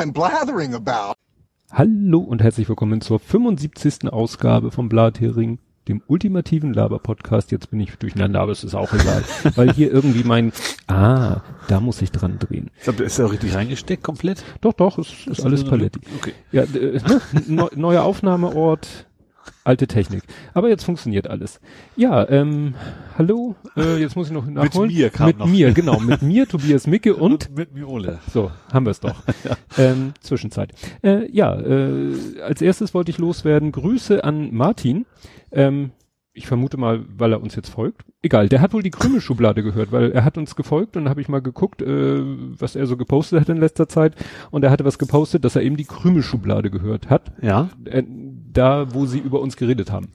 I'm 0.00 0.14
blathering 0.14 0.72
about. 0.72 1.12
Hallo 1.70 2.20
und 2.20 2.42
herzlich 2.42 2.66
willkommen 2.70 3.02
zur 3.02 3.18
75. 3.18 4.10
Ausgabe 4.10 4.70
vom 4.70 4.88
Blathering, 4.88 5.58
dem 5.88 6.00
ultimativen 6.06 6.72
Laber-Podcast. 6.72 7.52
Jetzt 7.52 7.70
bin 7.70 7.80
ich 7.80 7.94
durcheinander, 7.96 8.40
aber 8.40 8.52
es 8.52 8.64
ist 8.64 8.74
auch 8.74 8.94
egal, 8.94 9.22
weil 9.56 9.74
hier 9.74 9.92
irgendwie 9.92 10.24
mein, 10.24 10.54
ah, 10.86 11.42
da 11.68 11.80
muss 11.80 12.00
ich 12.00 12.10
dran 12.10 12.38
drehen. 12.38 12.70
Ich 12.78 12.84
glaube, 12.84 13.04
ist 13.04 13.18
ja 13.18 13.26
auch 13.26 13.32
richtig 13.32 13.54
reingesteckt, 13.54 14.02
komplett. 14.02 14.42
Doch, 14.62 14.72
doch, 14.72 14.96
es 14.96 15.10
ist, 15.10 15.26
ist 15.26 15.44
alles 15.44 15.64
Paletti. 15.64 16.00
Okay. 16.16 16.32
Ja, 16.50 16.62
äh, 16.62 16.98
ne? 17.46 17.68
neuer 17.74 18.02
Aufnahmeort, 18.04 19.06
alte 19.64 19.86
Technik. 19.86 20.22
Aber 20.54 20.68
jetzt 20.68 20.84
funktioniert 20.84 21.26
alles. 21.28 21.60
Ja, 21.96 22.28
ähm, 22.28 22.74
hallo, 23.18 23.56
äh, 23.76 23.98
jetzt 23.98 24.16
muss 24.16 24.28
ich 24.28 24.32
noch 24.32 24.46
nachholen. 24.46 24.88
Mit 24.88 24.96
mir 24.98 25.10
kam 25.10 25.26
Mit 25.26 25.38
noch. 25.38 25.46
mir, 25.46 25.72
genau, 25.72 25.98
mit 26.00 26.22
mir, 26.22 26.46
Tobias 26.48 26.86
Micke 26.86 27.14
und 27.16 27.54
mit 27.56 27.74
Miole. 27.74 28.18
so, 28.32 28.50
haben 28.72 28.86
wir 28.86 28.90
es 28.90 29.00
doch. 29.00 29.22
ähm, 29.78 30.12
Zwischenzeit. 30.20 30.72
Äh, 31.02 31.30
ja, 31.30 31.58
äh, 31.58 32.40
als 32.42 32.62
erstes 32.62 32.94
wollte 32.94 33.10
ich 33.10 33.18
loswerden. 33.18 33.72
Grüße 33.72 34.24
an 34.24 34.54
Martin. 34.54 35.06
Ähm, 35.52 35.90
ich 36.32 36.46
vermute 36.46 36.76
mal, 36.76 37.04
weil 37.18 37.32
er 37.32 37.42
uns 37.42 37.56
jetzt 37.56 37.70
folgt. 37.70 38.04
Egal, 38.22 38.48
der 38.48 38.60
hat 38.60 38.72
wohl 38.72 38.84
die 38.84 38.90
Krümelschublade 38.92 39.64
gehört, 39.64 39.90
weil 39.90 40.12
er 40.12 40.24
hat 40.24 40.38
uns 40.38 40.54
gefolgt 40.54 40.96
und 40.96 41.08
habe 41.08 41.20
ich 41.20 41.28
mal 41.28 41.42
geguckt, 41.42 41.82
äh, 41.82 42.20
was 42.22 42.76
er 42.76 42.86
so 42.86 42.96
gepostet 42.96 43.40
hat 43.40 43.48
in 43.48 43.56
letzter 43.56 43.88
Zeit. 43.88 44.14
Und 44.52 44.62
er 44.62 44.70
hatte 44.70 44.84
was 44.84 44.98
gepostet, 44.98 45.44
dass 45.44 45.56
er 45.56 45.62
eben 45.62 45.76
die 45.76 45.84
Krümelschublade 45.84 46.70
gehört 46.70 47.10
hat. 47.10 47.32
Ja, 47.42 47.68
Äh, 47.84 48.04
da, 48.52 48.94
wo 48.94 49.06
sie 49.06 49.18
über 49.18 49.40
uns 49.40 49.56
geredet 49.56 49.90
haben. 49.92 50.12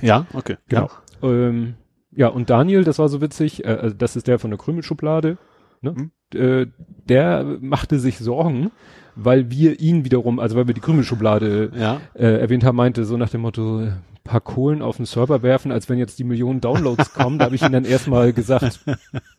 ja, 0.00 0.26
okay. 0.34 0.56
Genau. 0.68 0.90
Ja, 1.22 1.28
ähm, 1.28 1.74
ja 2.12 2.28
und 2.28 2.50
Daniel, 2.50 2.84
das 2.84 2.98
war 2.98 3.08
so 3.08 3.20
witzig, 3.20 3.64
äh, 3.64 3.68
also 3.68 3.94
das 3.96 4.16
ist 4.16 4.26
der 4.26 4.38
von 4.38 4.50
der 4.50 4.58
Krümelschublade, 4.58 5.38
ne? 5.80 5.92
Mhm. 5.92 6.10
Äh, 6.38 6.66
der 7.08 7.44
machte 7.60 7.98
sich 8.00 8.18
Sorgen, 8.18 8.72
weil 9.14 9.50
wir 9.50 9.80
ihn 9.80 10.04
wiederum, 10.04 10.40
also 10.40 10.56
weil 10.56 10.66
wir 10.66 10.74
die 10.74 10.80
Krümelschublade 10.80 11.70
Ja. 11.78 12.00
äh, 12.14 12.40
erwähnt 12.40 12.64
haben, 12.64 12.76
meinte 12.76 13.04
so 13.04 13.16
nach 13.16 13.30
dem 13.30 13.42
Motto, 13.42 13.86
paar 14.24 14.40
Kohlen 14.40 14.82
auf 14.82 14.96
den 14.96 15.06
Server 15.06 15.42
werfen, 15.44 15.70
als 15.70 15.88
wenn 15.88 15.98
jetzt 15.98 16.18
die 16.18 16.24
Millionen 16.24 16.60
Downloads 16.60 17.14
kommen. 17.14 17.38
Da 17.38 17.44
habe 17.44 17.54
ich 17.54 17.62
ihm 17.62 17.70
dann 17.70 17.84
erstmal 17.84 18.32
gesagt, 18.32 18.80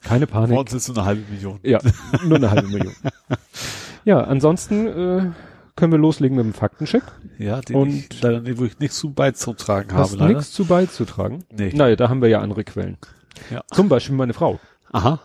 keine 0.01 0.27
Vor 0.27 0.39
Panik. 0.43 0.57
uns 0.57 0.73
ist 0.73 0.85
so 0.85 0.93
eine 0.93 1.03
halbe 1.03 1.23
Million. 1.29 1.59
Ja, 1.61 1.79
nur 2.25 2.37
eine 2.37 2.49
halbe 2.51 2.69
Million. 2.69 2.93
Ja, 4.05 4.21
ansonsten 4.21 4.87
äh, 4.87 5.31
können 5.77 5.93
wir 5.93 5.99
loslegen 5.99 6.35
mit 6.35 6.45
dem 6.45 6.53
Faktencheck. 6.53 7.03
Ja, 7.37 7.61
den 7.61 7.75
Und- 7.77 7.89
ich 7.89 8.21
leider, 8.21 8.41
wo 8.57 8.65
ich 8.65 8.77
nichts 8.79 8.97
zu 8.97 9.13
beizutragen 9.13 9.93
habe, 9.93 10.15
leider. 10.17 10.33
nichts 10.33 10.51
zu 10.51 10.65
beizutragen? 10.65 11.45
Nee. 11.55 11.71
Naja, 11.73 11.95
da 11.95 12.09
haben 12.09 12.21
wir 12.21 12.27
ja 12.29 12.41
andere 12.41 12.65
Quellen. 12.65 12.97
Ja. 13.49 13.63
Zum 13.71 13.87
Beispiel 13.87 14.15
meine 14.15 14.33
Frau. 14.33 14.59
Aha. 14.91 15.19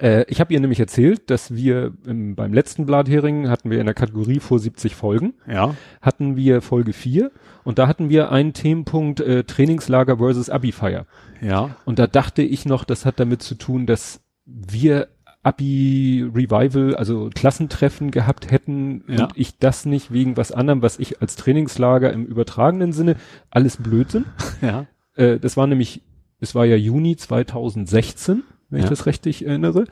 Äh, 0.00 0.24
ich 0.28 0.40
habe 0.40 0.52
ihr 0.52 0.60
nämlich 0.60 0.80
erzählt, 0.80 1.30
dass 1.30 1.54
wir 1.54 1.92
im, 2.06 2.34
beim 2.34 2.52
letzten 2.52 2.84
Blathering 2.84 3.48
hatten 3.48 3.70
wir 3.70 3.80
in 3.80 3.86
der 3.86 3.94
Kategorie 3.94 4.38
vor 4.40 4.58
70 4.58 4.94
Folgen, 4.94 5.34
Ja. 5.46 5.74
hatten 6.02 6.36
wir 6.36 6.60
Folge 6.60 6.92
4 6.92 7.30
und 7.64 7.78
da 7.78 7.88
hatten 7.88 8.10
wir 8.10 8.30
einen 8.30 8.52
Themenpunkt 8.52 9.20
äh, 9.20 9.44
Trainingslager 9.44 10.18
versus 10.18 10.50
Abi-Feier. 10.50 11.06
Ja. 11.40 11.76
Und 11.86 11.98
da 11.98 12.06
dachte 12.06 12.42
ich 12.42 12.66
noch, 12.66 12.84
das 12.84 13.06
hat 13.06 13.18
damit 13.18 13.42
zu 13.42 13.54
tun, 13.54 13.86
dass 13.86 14.20
wir 14.44 15.08
Abi-Revival, 15.48 16.94
also 16.96 17.30
Klassentreffen 17.34 18.10
gehabt 18.10 18.50
hätten 18.50 19.04
Ja. 19.08 19.24
und 19.24 19.32
ich 19.36 19.58
das 19.58 19.84
nicht 19.86 20.12
wegen 20.12 20.36
was 20.36 20.52
anderem, 20.52 20.82
was 20.82 20.98
ich 20.98 21.20
als 21.20 21.36
Trainingslager 21.36 22.12
im 22.12 22.24
übertragenen 22.26 22.92
Sinne 22.92 23.16
alles 23.50 23.76
Blödsinn. 23.76 24.24
Ja. 24.62 24.86
Äh, 25.14 25.38
das 25.38 25.56
war 25.56 25.66
nämlich, 25.66 26.02
es 26.40 26.54
war 26.54 26.64
ja 26.64 26.76
Juni 26.76 27.16
2016, 27.16 28.42
wenn 28.70 28.78
ich 28.80 28.84
Ja. 28.84 28.90
das 28.90 29.06
richtig 29.06 29.44
erinnere. 29.46 29.84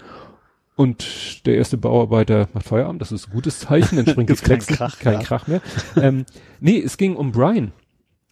Und 0.75 1.47
der 1.47 1.57
erste 1.57 1.79
Bauarbeiter 1.79 2.49
macht 2.53 2.67
Feierabend, 2.67 3.01
das 3.01 3.11
ist 3.13 3.29
ein 3.29 3.33
gutes 3.33 3.61
Zeichen, 3.61 3.97
dann 3.97 4.07
springt 4.07 4.29
die 4.31 4.35
keinen 4.35 4.61
Flexen, 4.61 4.77
Krach, 4.77 4.99
kein 4.99 5.15
ja. 5.15 5.21
Krach 5.23 5.47
mehr. 5.47 5.63
ähm, 5.97 6.27
nee, 6.61 6.79
es 6.81 6.97
ging 6.99 7.17
um 7.17 7.33
Brian, 7.33 7.73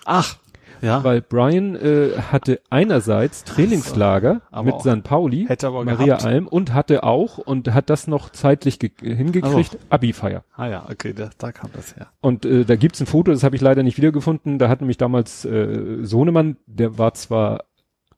Ach. 0.04 0.36
Ja. 0.82 1.02
weil 1.04 1.20
Brian 1.22 1.76
äh, 1.76 2.10
hatte 2.30 2.60
einerseits 2.70 3.44
Trainingslager 3.44 4.42
aber 4.50 4.66
mit 4.66 4.80
St. 4.80 5.02
Pauli, 5.02 5.46
Maria 5.48 6.04
gehabt. 6.04 6.24
Alm 6.24 6.46
und 6.46 6.74
hatte 6.74 7.02
auch 7.04 7.38
und 7.38 7.72
hat 7.72 7.90
das 7.90 8.06
noch 8.06 8.30
zeitlich 8.30 8.78
ge- 8.78 8.90
hingekriegt, 9.02 9.78
Abi-Feier. 9.90 10.44
ah 10.56 10.66
ja, 10.66 10.86
okay, 10.90 11.12
da, 11.14 11.30
da 11.38 11.52
kam 11.52 11.70
das 11.72 11.96
her. 11.96 12.08
Und 12.20 12.44
äh, 12.44 12.64
da 12.64 12.76
gibt's 12.76 13.00
ein 13.00 13.06
Foto, 13.06 13.30
das 13.32 13.42
habe 13.44 13.56
ich 13.56 13.62
leider 13.62 13.82
nicht 13.82 13.96
wiedergefunden. 13.96 14.58
Da 14.58 14.68
hat 14.68 14.80
nämlich 14.80 14.98
damals 14.98 15.44
äh, 15.44 15.98
Sohnemann, 16.02 16.56
der 16.66 16.98
war 16.98 17.14
zwar, 17.14 17.64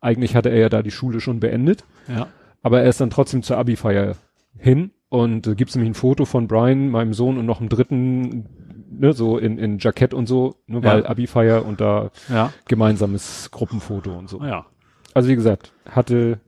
eigentlich 0.00 0.34
hatte 0.36 0.48
er 0.50 0.58
ja 0.58 0.68
da 0.68 0.82
die 0.82 0.90
Schule 0.90 1.20
schon 1.20 1.40
beendet, 1.40 1.84
Ja. 2.08 2.26
aber 2.62 2.80
er 2.82 2.88
ist 2.88 3.00
dann 3.00 3.10
trotzdem 3.10 3.42
zur 3.42 3.58
Abi-Feier 3.58 4.14
hin. 4.58 4.90
Und 5.08 5.46
äh, 5.46 5.54
gibt's 5.54 5.76
nämlich 5.76 5.90
ein 5.90 5.94
Foto 5.94 6.24
von 6.24 6.48
Brian, 6.48 6.88
meinem 6.88 7.12
Sohn 7.14 7.38
und 7.38 7.46
noch 7.46 7.60
einem 7.60 7.68
dritten, 7.68 8.75
ne, 8.98 9.12
so 9.12 9.38
in, 9.38 9.58
in 9.58 9.78
Jackett 9.78 10.14
und 10.14 10.26
so, 10.26 10.56
nur 10.66 10.82
Ja. 10.82 10.90
weil 10.92 11.06
Abi-Feier 11.06 11.64
und 11.64 11.80
da 11.80 12.10
Ja. 12.28 12.52
gemeinsames 12.68 13.50
Gruppenfoto 13.50 14.16
und 14.16 14.28
so. 14.28 14.42
Ja. 14.42 14.66
Also 15.14 15.28
wie 15.28 15.36
gesagt, 15.36 15.72
hatte 15.88 16.40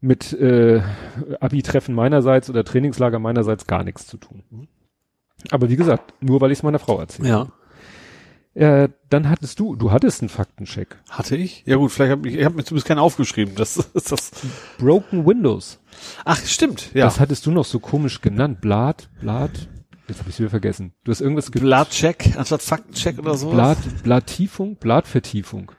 mit 0.00 0.32
äh, 0.32 0.80
Abi-Treffen 1.40 1.94
meinerseits 1.94 2.48
oder 2.50 2.64
Trainingslager 2.64 3.18
meinerseits 3.18 3.66
gar 3.66 3.82
nichts 3.84 4.06
zu 4.06 4.16
tun. 4.16 4.42
Aber 5.50 5.68
wie 5.70 5.76
gesagt, 5.76 6.14
nur 6.20 6.40
weil 6.40 6.50
ich 6.52 6.58
es 6.58 6.62
meiner 6.62 6.78
Frau 6.78 6.98
erzähle. 7.00 7.28
Ja. 7.28 7.46
Äh, 8.54 8.88
dann 9.08 9.28
hattest 9.30 9.60
du, 9.60 9.76
du 9.76 9.92
hattest 9.92 10.20
einen 10.20 10.28
Faktencheck. 10.30 10.96
Hatte 11.10 11.36
ich? 11.36 11.62
Ja 11.64 11.76
gut, 11.76 11.92
vielleicht 11.92 12.10
habe 12.12 12.28
ich, 12.28 12.36
ich 12.36 12.44
habe 12.44 12.56
mir 12.56 12.64
zumindest 12.64 12.88
keinen 12.88 12.98
aufgeschrieben. 12.98 13.54
Das 13.54 13.76
ist 13.76 14.10
das. 14.10 14.32
Broken 14.78 15.26
Windows. 15.26 15.78
Ach, 16.24 16.38
stimmt. 16.38 16.92
Ja. 16.94 17.04
Das 17.04 17.20
hattest 17.20 17.46
du 17.46 17.52
noch 17.52 17.64
so 17.64 17.78
komisch 17.78 18.20
genannt. 18.20 18.60
Blatt, 18.60 19.08
Blatt. 19.20 19.68
Jetzt 20.08 20.20
habe 20.20 20.30
ich 20.30 20.38
wieder 20.38 20.50
vergessen. 20.50 20.92
Du 21.04 21.10
hast 21.12 21.20
irgendwas 21.20 21.52
ge 21.52 21.60
Blattcheck 21.60 22.34
anstatt 22.36 22.62
Faktencheck 22.62 23.18
oder 23.18 23.34
so. 23.36 23.50
Blatt, 23.50 23.78
Blatttiefung, 24.02 24.76
Blattvertiefung. 24.76 25.70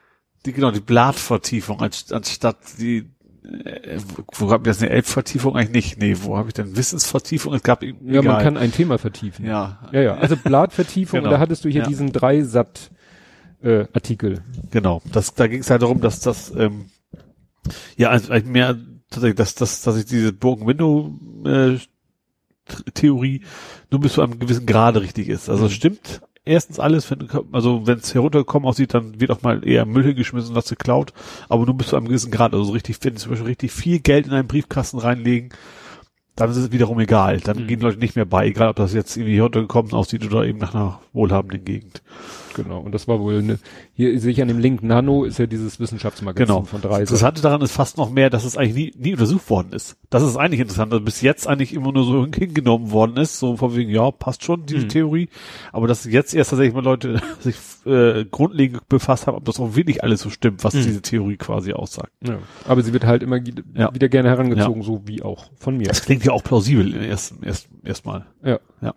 Die, 0.46 0.54
genau, 0.54 0.72
die 0.72 0.80
Blattvertiefung 0.82 1.80
anst- 1.82 2.14
anstatt 2.14 2.58
die, 2.80 3.10
äh, 3.66 4.00
wo, 4.16 4.46
wo 4.48 4.52
habe 4.52 4.64
ich 4.70 4.76
das 4.76 4.82
eine 4.82 4.92
Elbvertiefung 4.92 5.56
eigentlich 5.58 5.98
nicht? 5.98 6.00
Nee, 6.00 6.16
wo 6.22 6.38
habe 6.38 6.50
ich 6.50 6.54
denn 6.54 6.76
Wissensvertiefung? 6.78 7.54
Es 7.56 7.64
gab 7.64 7.82
Ja, 7.84 7.90
egal. 8.06 8.24
man 8.24 8.44
kann 8.44 8.58
ein 8.58 8.72
Thema 8.72 8.98
vertiefen. 9.00 9.46
ja, 9.46 9.90
Ja, 9.92 10.02
ja. 10.02 10.14
Also 10.16 10.38
Blattvertiefung, 10.38 11.20
Genau. 11.22 11.30
und 11.30 11.34
da 11.34 11.40
hattest 11.40 11.66
du 11.66 11.70
hier 11.70 11.82
Ja. 11.82 11.88
diesen 11.88 12.12
Dreisat 12.12 12.92
äh, 13.62 13.88
Artikel. 13.94 14.42
genau. 14.72 15.02
Das, 15.12 15.34
da 15.34 15.48
ging 15.48 15.60
es 15.62 15.70
halt 15.70 15.82
darum, 15.82 16.00
dass 16.02 16.20
das, 16.22 16.54
ähm, 16.56 16.86
ja, 17.98 18.10
also 18.10 18.32
eigentlich 18.32 18.46
mehr 18.54 18.78
tatsächlich, 19.10 19.36
dass, 19.38 19.56
dass, 19.56 19.82
dass 19.82 19.98
ich 19.98 20.06
diese 20.06 20.32
Broken 20.32 20.66
Window 20.68 21.20
äh, 21.46 21.78
Theorie 22.94 23.42
nur 23.92 24.02
bis 24.02 24.14
zu 24.14 24.22
einem 24.22 24.40
gewissen 24.40 24.66
Grade 24.66 25.02
richtig 25.02 25.30
ist. 25.30 25.50
Also 25.50 25.64
Mhm. 25.64 25.68
es 25.68 25.74
stimmt 25.74 26.22
erstens 26.46 26.80
alles, 26.80 27.10
wenn 27.12 27.28
also 27.52 27.86
wenn 27.86 28.00
es 28.00 28.14
heruntergekommen 28.14 28.68
aussieht, 28.68 28.94
dann 28.94 29.20
wird 29.20 29.32
auch 29.32 29.42
mal 29.42 29.68
eher 29.68 29.86
Müll 29.86 30.14
geschmissen, 30.14 30.56
was 30.56 30.70
geklaut, 30.70 31.14
aber 31.48 31.66
nur 31.66 31.76
bis 31.78 31.88
zu 31.88 31.96
einem 31.96 32.08
gewissen 32.08 32.32
Grad. 32.32 32.54
Also 32.54 32.66
so 32.66 32.72
richtig, 32.72 32.98
wenn 33.02 33.18
zum 33.18 33.32
Beispiel 33.32 33.48
richtig 33.48 33.72
viel 33.72 34.00
Geld 34.00 34.28
in 34.28 34.34
einen 34.34 34.48
Briefkasten 34.48 34.98
reinlegen, 35.00 35.50
dann 36.40 36.50
ist 36.52 36.58
es 36.58 36.72
wiederum 36.72 37.00
egal. 37.00 37.40
Dann 37.40 37.64
Mhm. 37.64 37.68
gehen 37.68 37.80
Leute 37.82 38.00
nicht 38.00 38.16
mehr 38.16 38.26
bei, 38.26 38.48
egal 38.48 38.70
ob 38.70 38.76
das 38.78 38.94
jetzt 38.94 39.16
irgendwie 39.18 39.36
heruntergekommen 39.38 39.94
aussieht 39.94 40.26
oder 40.26 40.46
eben 40.46 40.60
nach 40.60 40.74
einer 40.74 41.00
wohlhabenden 41.14 41.66
Gegend. 41.66 42.02
Genau. 42.56 42.80
Und 42.80 42.94
das 42.94 43.08
war 43.08 43.20
wohl 43.22 43.38
eine, 43.38 43.60
hier 43.94 44.20
sehe 44.20 44.32
ich 44.32 44.42
an 44.42 44.48
dem 44.50 44.60
Link 44.60 44.84
Nano 44.84 45.24
ist 45.24 45.38
ja 45.40 45.46
dieses 45.46 45.80
Wissenschaftsmagazin 45.80 46.48
Genau. 46.48 46.64
von 46.64 46.82
Das 46.82 46.90
Dreisat. 46.90 47.02
Interessante 47.02 47.42
daran 47.42 47.62
ist 47.62 47.72
fast 47.72 47.98
noch 47.98 48.10
mehr, 48.10 48.30
dass 48.30 48.44
es 48.44 48.58
eigentlich 48.58 48.96
nie, 48.98 49.02
nie 49.02 49.14
untersucht 49.14 49.50
worden 49.50 49.72
ist. 49.72 49.96
Das 50.10 50.24
ist 50.24 50.36
eigentlich 50.36 50.60
interessant, 50.60 50.92
dass 50.92 51.02
bis 51.02 51.22
jetzt 51.22 51.48
eigentlich 51.48 51.74
immer 51.74 51.92
nur 51.94 52.04
so 52.04 52.26
hingenommen 52.26 52.92
worden 52.92 53.16
ist, 53.18 53.40
so 53.40 53.56
von 53.56 53.76
wegen, 53.76 53.92
ja, 53.92 54.12
passt 54.12 54.44
schon, 54.44 54.66
diese 54.66 54.86
Mhm. 54.86 54.90
Theorie. 54.90 55.30
Aber 55.72 55.88
dass 55.88 56.04
jetzt 56.06 56.34
erst 56.34 56.50
tatsächlich 56.50 56.74
mal 56.74 56.84
Leute 56.84 57.22
sich 57.40 57.56
äh, 57.86 58.26
grundlegend 58.26 58.90
befasst 58.90 59.26
haben, 59.28 59.38
ob 59.38 59.46
das 59.46 59.58
auch 59.60 59.76
wirklich 59.76 60.04
alles 60.04 60.20
so 60.22 60.30
stimmt, 60.30 60.64
was 60.66 60.74
Mhm. 60.74 60.84
diese 60.84 61.02
Theorie 61.02 61.38
quasi 61.38 61.72
aussagt. 61.72 62.12
Ja. 62.28 62.40
Aber 62.68 62.82
sie 62.82 62.92
wird 62.92 63.06
halt 63.06 63.24
immer 63.24 63.38
Ja. 63.74 63.94
wieder 63.94 64.10
gerne 64.10 64.28
herangezogen, 64.28 64.82
so 64.82 65.04
wie 65.06 65.22
auch 65.24 65.46
von 65.58 65.78
mir. 65.78 65.88
Das 65.88 66.02
klingt 66.02 66.26
ja 66.30 66.34
auch 66.34 66.44
plausibel 66.44 66.96
erst, 67.04 67.34
erst, 67.44 67.68
erstmal. 67.84 68.26
Ja. 68.44 68.60
Ja. 68.82 68.94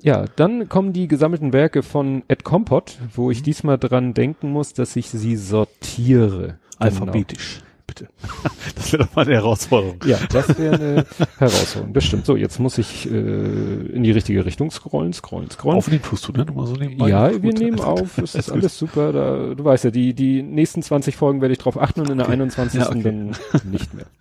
Ja, 0.00 0.26
dann 0.36 0.68
kommen 0.68 0.92
die 0.92 1.08
gesammelten 1.08 1.52
Werke 1.52 1.82
von 1.82 2.22
Ed 2.28 2.44
Compot, 2.44 2.98
wo 3.14 3.30
ich 3.32 3.42
diesmal 3.42 3.78
dran 3.78 4.14
denken 4.14 4.50
muss, 4.50 4.72
dass 4.72 4.94
ich 4.94 5.10
sie 5.10 5.36
sortiere. 5.36 6.58
Alphabetisch, 6.78 7.62
bitte. 7.86 8.08
Das 8.76 8.92
wäre 8.92 9.04
doch 9.04 9.16
mal 9.16 9.22
eine 9.22 9.34
Herausforderung. 9.34 9.98
Genau. 9.98 10.16
Ja, 10.16 10.26
das 10.30 10.56
wäre 10.56 10.74
eine 10.74 11.06
Herausforderung. 11.38 11.92
Das 11.94 12.04
stimmt. 12.04 12.26
So, 12.26 12.36
jetzt 12.36 12.60
muss 12.60 12.78
ich 12.78 13.10
äh, 13.10 13.12
in 13.12 14.04
die 14.04 14.12
richtige 14.12 14.44
Richtung 14.46 14.70
scrollen, 14.70 15.12
scrollen, 15.12 15.50
scrollen. 15.50 15.78
Aufnehmen 15.78 16.02
tust 16.02 16.28
du, 16.28 16.32
ne? 16.32 16.46
Mal 16.54 16.66
so 16.68 16.74
nebenbei. 16.74 17.08
ja, 17.08 17.32
wir 17.32 17.40
Gut. 17.40 17.58
nehmen 17.58 17.80
auf. 17.80 18.18
Es 18.18 18.36
ist 18.36 18.52
alles 18.52 18.78
super. 18.78 19.12
Da, 19.12 19.54
du 19.54 19.64
weißt 19.64 19.82
ja, 19.84 19.90
die, 19.90 20.14
die 20.14 20.42
nächsten 20.44 20.80
20 20.80 21.16
Folgen 21.16 21.40
werde 21.40 21.52
ich 21.52 21.58
drauf 21.58 21.76
achten 21.76 22.02
und 22.02 22.10
in 22.10 22.18
der 22.18 22.28
21. 22.28 22.80
Ja, 22.80 22.88
okay. 22.88 23.02
dann 23.02 23.36
nicht 23.64 23.92
mehr. 23.94 24.06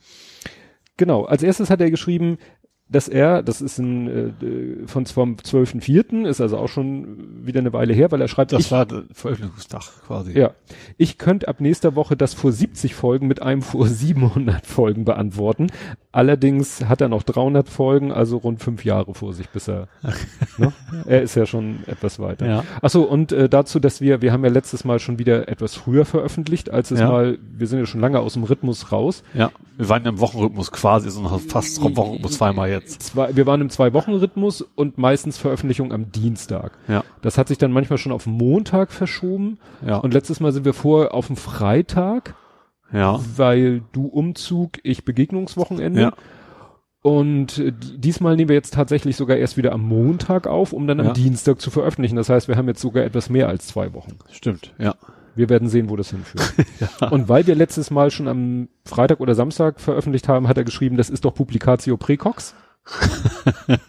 Genau. 0.98 1.26
Als 1.26 1.44
erstes 1.44 1.70
hat 1.70 1.82
er 1.82 1.92
geschrieben, 1.92 2.38
dass 2.90 3.08
er, 3.10 3.44
das 3.44 3.60
ist 3.62 3.80
ein, 3.80 4.08
äh, 4.08 4.88
von 4.88 5.06
vom 5.06 5.36
12.04., 5.36 6.26
ist 6.26 6.40
also 6.40 6.58
auch 6.58 6.70
schon 6.70 7.46
wieder 7.46 7.60
eine 7.60 7.74
Weile 7.74 7.94
her, 7.94 8.12
weil 8.12 8.22
er 8.22 8.28
schreibt, 8.28 8.54
Das 8.54 8.62
ich, 8.66 8.72
war 8.72 8.86
der 8.86 9.04
Veröffentlichungstag 9.12 9.82
quasi. 10.06 10.38
ja, 10.38 10.52
ich 10.98 11.18
könnte 11.18 11.48
ab 11.50 11.60
nächster 11.60 11.96
Woche 11.96 12.16
das 12.16 12.34
vor 12.34 12.52
70 12.52 12.96
Folgen 12.96 13.28
mit 13.28 13.42
einem 13.42 13.62
vor 13.62 13.88
700 13.88 14.66
Folgen 14.66 15.04
beantworten. 15.06 15.68
Allerdings 16.14 16.86
hat 16.86 17.02
er 17.02 17.10
noch 17.10 17.24
300 17.24 17.70
Folgen, 17.70 18.12
also 18.12 18.38
rund 18.38 18.62
fünf 18.64 18.86
Jahre 18.86 19.14
vor 19.14 19.34
sich, 19.34 19.50
bis 19.50 19.68
er, 19.68 19.88
ne? 20.58 20.72
er 21.06 21.22
ist 21.22 21.36
ja 21.36 21.46
schon 21.46 21.80
etwas 21.88 22.20
weiter. 22.20 22.48
Ja. 22.48 22.64
Achso, 22.82 23.04
und 23.04 23.32
äh, 23.34 23.50
dazu, 23.50 23.80
dass 23.80 24.02
wir, 24.02 24.22
wir 24.22 24.32
haben 24.32 24.44
ja 24.44 24.50
letztes 24.50 24.84
Mal 24.86 25.00
schon 25.00 25.20
wieder 25.20 25.48
etwas 25.50 25.76
früher 25.76 26.06
veröffentlicht, 26.06 26.70
als 26.72 26.92
es 26.92 27.00
Ja. 27.02 27.10
mal, 27.10 27.38
wir 27.52 27.68
sind 27.68 27.80
ja 27.80 27.86
schon 27.86 28.02
lange 28.02 28.20
aus 28.20 28.34
dem 28.34 28.44
Rhythmus 28.44 28.92
raus. 28.92 29.24
Ja. 29.34 29.52
Wir 29.76 29.90
waren 29.90 30.04
ja 30.04 30.10
im 30.10 30.20
Wochenrhythmus 30.20 30.72
quasi, 30.72 31.10
so 31.12 31.22
fast 31.48 31.80
Wochenrhythmus 31.82 32.32
zweimal 32.34 32.70
jetzt. 32.70 32.77
Zwei, 32.86 33.36
wir 33.36 33.46
waren 33.46 33.62
im 33.62 33.70
Zwei-Wochen-Rhythmus 33.70 34.62
und 34.62 34.98
meistens 34.98 35.38
Veröffentlichung 35.38 35.92
am 35.94 36.12
Dienstag. 36.12 36.72
Ja. 36.88 37.04
Das 37.22 37.38
hat 37.38 37.48
sich 37.48 37.58
dann 37.58 37.72
manchmal 37.72 37.98
schon 37.98 38.12
auf 38.12 38.26
Montag 38.26 38.92
verschoben. 38.92 39.60
Ja. 39.86 39.98
Und 39.98 40.14
letztes 40.14 40.40
Mal 40.40 40.52
sind 40.52 40.66
wir 40.66 40.74
vor 40.74 41.14
auf 41.14 41.28
dem 41.28 41.36
Freitag, 41.36 42.36
Ja. 42.92 43.20
weil 43.36 43.82
du 43.92 44.06
Umzug, 44.08 44.80
ich 44.84 45.06
Begegnungswochenende. 45.06 46.02
Ja. 46.02 46.14
Und 47.02 47.58
äh, 47.60 47.72
die- 47.72 47.98
diesmal 48.00 48.36
nehmen 48.36 48.50
wir 48.50 48.56
jetzt 48.56 48.74
tatsächlich 48.74 49.16
sogar 49.16 49.38
erst 49.38 49.56
wieder 49.58 49.72
am 49.72 49.82
Montag 49.88 50.48
auf, 50.48 50.74
um 50.74 50.88
dann 50.88 51.00
am 51.00 51.08
Ja. 51.08 51.14
Dienstag 51.14 51.62
zu 51.62 51.70
veröffentlichen. 51.72 52.16
Das 52.16 52.30
heißt, 52.30 52.48
wir 52.48 52.58
haben 52.58 52.68
jetzt 52.68 52.82
sogar 52.82 53.04
etwas 53.04 53.30
mehr 53.30 53.48
als 53.48 53.68
zwei 53.68 53.94
Wochen. 53.94 54.18
Stimmt. 54.32 54.74
Ja. 54.78 54.96
Wir 55.36 55.50
werden 55.50 55.70
sehen, 55.70 55.90
wo 55.92 55.96
das 55.96 56.10
hinführt. 56.10 56.52
Und 57.12 57.30
weil 57.30 57.46
wir 57.46 57.54
letztes 57.54 57.92
Mal 57.92 58.10
schon 58.10 58.28
am 58.28 58.70
Freitag 58.86 59.20
oder 59.20 59.36
Samstag 59.36 59.80
veröffentlicht 59.80 60.28
haben, 60.28 60.48
hat 60.48 60.58
er 60.58 60.64
geschrieben, 60.64 60.98
das 60.98 61.12
ist 61.12 61.26
doch 61.26 61.34
Publicatio 61.36 61.96
Precox. 61.96 62.56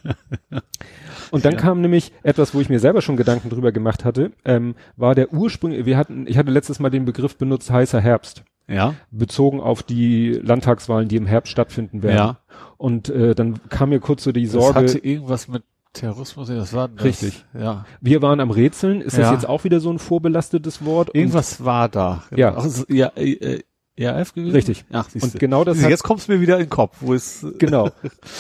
Und 1.31 1.45
dann 1.45 1.55
Ja. 1.55 1.59
kam 1.61 1.81
nämlich 1.83 2.13
etwas, 2.23 2.55
wo 2.55 2.61
ich 2.61 2.71
mir 2.71 2.79
selber 2.81 3.03
schon 3.03 3.17
Gedanken 3.19 3.51
drüber 3.51 3.71
gemacht 3.71 4.05
hatte, 4.05 4.33
ähm, 4.47 4.75
war 4.97 5.15
der 5.15 5.33
Ursprung, 5.33 5.73
wir 5.73 5.97
hatten, 5.99 6.27
ich 6.27 6.39
hatte 6.39 6.51
letztes 6.51 6.81
Mal 6.81 6.89
den 6.91 7.05
Begriff 7.05 7.37
benutzt, 7.37 7.71
heißer 7.71 8.01
Herbst, 8.01 8.45
Ja. 8.67 8.95
bezogen 9.11 9.61
auf 9.61 9.83
die 9.83 10.33
Landtagswahlen, 10.43 11.09
die 11.09 11.17
im 11.17 11.27
Herbst 11.27 11.53
stattfinden 11.53 12.03
werden. 12.03 12.17
Ja. 12.17 12.39
Und 12.79 13.11
äh, 13.11 13.35
dann 13.35 13.61
kam 13.69 13.91
mir 13.91 14.01
kurz 14.01 14.25
so 14.25 14.33
die 14.33 14.45
Das 14.45 14.53
Sorge, 14.53 14.79
hatte 14.81 14.99
irgendwas 14.99 15.49
mit 15.49 15.65
Terrorismus, 15.93 16.49
das 16.49 16.73
war 16.73 16.89
das, 16.89 17.05
Richtig. 17.05 17.45
Ja. 17.59 17.85
wir 18.01 18.23
waren 18.23 18.41
am 18.41 18.51
Rätseln, 18.51 19.01
ist 19.03 19.19
das 19.19 19.27
Ja. 19.27 19.33
jetzt 19.35 19.47
auch 19.49 19.65
wieder 19.65 19.81
so 19.81 19.91
ein 19.91 19.99
vorbelastetes 19.99 20.85
Wort? 20.85 21.11
Und- 21.11 21.17
Irgendwas 21.17 21.63
war 21.65 21.89
da. 21.91 22.25
Ja. 22.35 22.55
Ach, 22.57 22.65
es 22.65 22.79
ist 22.81 22.91
ja, 22.91 23.11
äh, 23.17 23.61
ERF 23.99 24.35
gewesen? 24.35 24.53
Richtig. 24.55 24.85
Ach, 24.93 25.09
siehste. 25.09 25.27
Und 25.29 25.41
genau 25.41 25.65
das 25.65 25.83
hat- 25.83 25.91
Jetzt 25.91 26.03
kommt's 26.05 26.29
mir 26.29 26.41
wieder 26.41 26.57
in 26.57 26.65
den 26.65 26.71
Kopf, 26.71 26.97
wo 27.01 27.15
es, 27.15 27.47
Genau. 27.59 27.91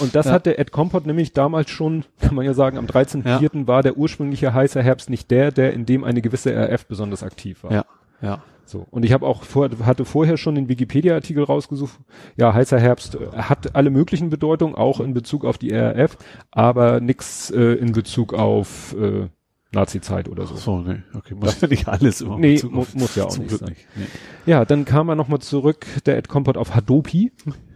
Und 0.00 0.14
das 0.14 0.26
Ja. 0.26 0.32
hatte 0.32 0.58
Ed 0.58 0.70
Compot 0.72 1.06
nämlich 1.06 1.32
damals 1.32 1.70
schon, 1.70 2.04
kann 2.20 2.34
man 2.34 2.44
ja 2.44 2.54
sagen, 2.54 2.78
am 2.78 2.86
13.04. 2.86 3.66
war 3.66 3.82
der 3.82 3.96
ursprüngliche 3.96 4.54
heiße 4.54 4.82
Herbst 4.82 5.10
nicht 5.10 5.30
der, 5.30 5.50
der 5.52 5.72
in 5.72 5.86
dem 5.86 6.04
eine 6.04 6.22
gewisse 6.22 6.50
RF 6.54 6.86
besonders 6.86 7.22
aktiv 7.22 7.62
war. 7.64 7.72
ja, 7.72 7.84
ja. 8.22 8.42
So. 8.64 8.86
Und 8.90 9.02
ich 9.06 9.14
habe 9.14 9.26
auch 9.26 9.44
vor, 9.44 9.70
hatte 9.86 10.04
vorher 10.04 10.36
schon 10.36 10.54
den 10.54 10.68
Wikipedia-Artikel 10.68 11.42
rausgesucht. 11.42 11.98
Ja, 12.36 12.52
heißer 12.52 12.78
Herbst 12.78 13.14
äh, 13.14 13.34
hat 13.38 13.74
alle 13.74 13.88
möglichen 13.88 14.28
Bedeutungen, 14.28 14.74
auch 14.74 15.00
in 15.00 15.14
Bezug 15.14 15.46
auf 15.46 15.56
die 15.56 15.70
RAF, 15.74 16.18
aber 16.50 17.00
nix 17.00 17.50
äh, 17.50 17.62
in 17.76 17.92
Bezug 17.92 18.34
auf 18.34 18.94
äh, 19.00 19.28
Nazi-Zeit 19.72 20.28
oder 20.28 20.46
so. 20.46 20.56
So, 20.56 20.78
nee, 20.80 21.02
okay, 21.14 21.34
muss 21.34 21.60
ja 21.60 21.68
nicht 21.68 21.88
alles 21.88 22.20
immer 22.22 22.38
Nee, 22.38 22.60
mu 22.70 22.84
muss 22.94 23.14
ja 23.16 23.24
auch 23.24 23.36
nicht 23.36 23.48
Glück 23.48 23.60
sein. 23.60 23.68
nicht. 23.70 23.86
Nee. 23.96 24.06
Ja, 24.46 24.64
dann 24.64 24.84
kam 24.84 25.08
er 25.10 25.14
nochmal 25.14 25.40
zurück, 25.40 25.86
der 26.06 26.16
Ed 26.16 26.28
Compot 26.28 26.56
auf 26.56 26.74
Hadopi. 26.74 27.32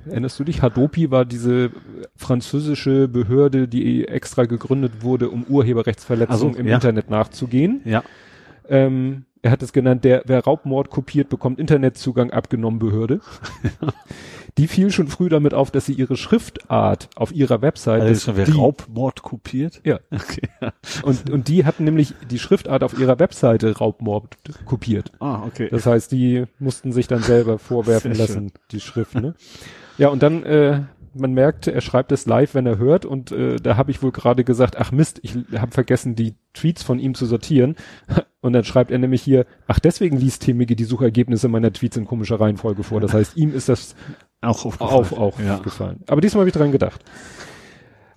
Erinnerst 0.06 0.40
du 0.40 0.44
dich? 0.44 0.62
Hadopi 0.62 1.10
war 1.10 1.24
diese 1.24 1.70
französische 2.16 3.08
Behörde, 3.08 3.68
die 3.68 4.08
extra 4.08 4.44
gegründet 4.46 5.02
wurde, 5.02 5.28
um 5.28 5.44
Urheberrechtsverletzungen 5.44 6.54
Also, 6.54 6.58
im 6.60 6.66
ja. 6.66 6.76
Internet 6.76 7.10
nachzugehen. 7.10 7.82
Ja, 7.84 8.02
Ähm, 8.68 9.26
er 9.42 9.50
hat 9.50 9.62
es 9.62 9.72
genannt, 9.72 10.04
der, 10.04 10.22
wer 10.26 10.40
Raubmord 10.44 10.88
kopiert, 10.88 11.28
bekommt 11.28 11.58
Internetzugang 11.58 12.30
abgenommen 12.30 12.78
Behörde. 12.78 13.20
Die 14.58 14.68
fiel 14.68 14.90
schon 14.90 15.08
früh 15.08 15.30
damit 15.30 15.54
auf, 15.54 15.70
dass 15.70 15.86
sie 15.86 15.94
ihre 15.94 16.16
Schriftart 16.16 17.08
auf 17.16 17.32
ihrer 17.32 17.62
Webseite, 17.62 18.04
also 18.04 18.32
schon 18.32 18.44
die, 18.44 18.50
Raubmord 18.50 19.22
kopiert. 19.22 19.80
ja, 19.84 19.98
Okay. 20.10 20.48
Und, 21.02 21.30
und 21.30 21.48
die 21.48 21.64
hatten 21.64 21.84
nämlich 21.84 22.14
die 22.30 22.38
Schriftart 22.38 22.84
auf 22.84 22.98
ihrer 22.98 23.18
Webseite 23.18 23.78
Raubmord 23.78 24.36
kopiert. 24.66 25.10
Ah, 25.20 25.42
okay. 25.46 25.68
Das 25.70 25.86
heißt, 25.86 26.12
die 26.12 26.44
mussten 26.58 26.92
sich 26.92 27.06
dann 27.08 27.22
selber 27.22 27.58
vorwerfen 27.58 28.14
Sehr 28.14 28.26
lassen, 28.26 28.52
die 28.70 28.80
Schrift, 28.80 29.14
ne? 29.14 29.34
Ja, 29.96 30.08
und 30.08 30.22
dann, 30.22 30.42
äh, 30.44 30.82
man 31.14 31.32
merkt, 31.32 31.66
er 31.66 31.80
schreibt 31.80 32.12
es 32.12 32.26
live, 32.26 32.54
wenn 32.54 32.66
er 32.66 32.78
hört 32.78 33.04
und 33.04 33.32
äh, 33.32 33.56
da 33.56 33.76
habe 33.76 33.90
ich 33.90 34.02
wohl 34.02 34.12
gerade 34.12 34.44
gesagt, 34.44 34.76
ach 34.78 34.92
Mist, 34.92 35.20
ich 35.22 35.34
habe 35.56 35.72
vergessen, 35.72 36.14
die 36.14 36.34
Tweets 36.52 36.82
von 36.82 36.98
ihm 36.98 37.14
zu 37.14 37.26
sortieren. 37.26 37.76
Und 38.44 38.54
dann 38.54 38.64
schreibt 38.64 38.90
er 38.90 38.98
nämlich 38.98 39.22
hier, 39.22 39.46
ach 39.68 39.78
deswegen 39.78 40.16
liest 40.16 40.42
Temige 40.42 40.74
die 40.74 40.82
Suchergebnisse 40.82 41.46
meiner 41.46 41.72
Tweets 41.72 41.96
in 41.96 42.06
komischer 42.06 42.40
Reihenfolge 42.40 42.82
vor. 42.82 43.00
Das 43.00 43.14
heißt, 43.14 43.36
ihm 43.36 43.54
ist 43.54 43.68
das 43.68 43.94
auch 44.42 44.64
aufgefallen. 44.66 44.90
auf, 44.92 45.12
auch 45.12 45.40
ja. 45.40 45.58
gefallen. 45.58 46.00
Aber 46.08 46.20
diesmal 46.20 46.40
habe 46.42 46.48
ich 46.50 46.54
dran 46.54 46.72
gedacht. 46.72 47.00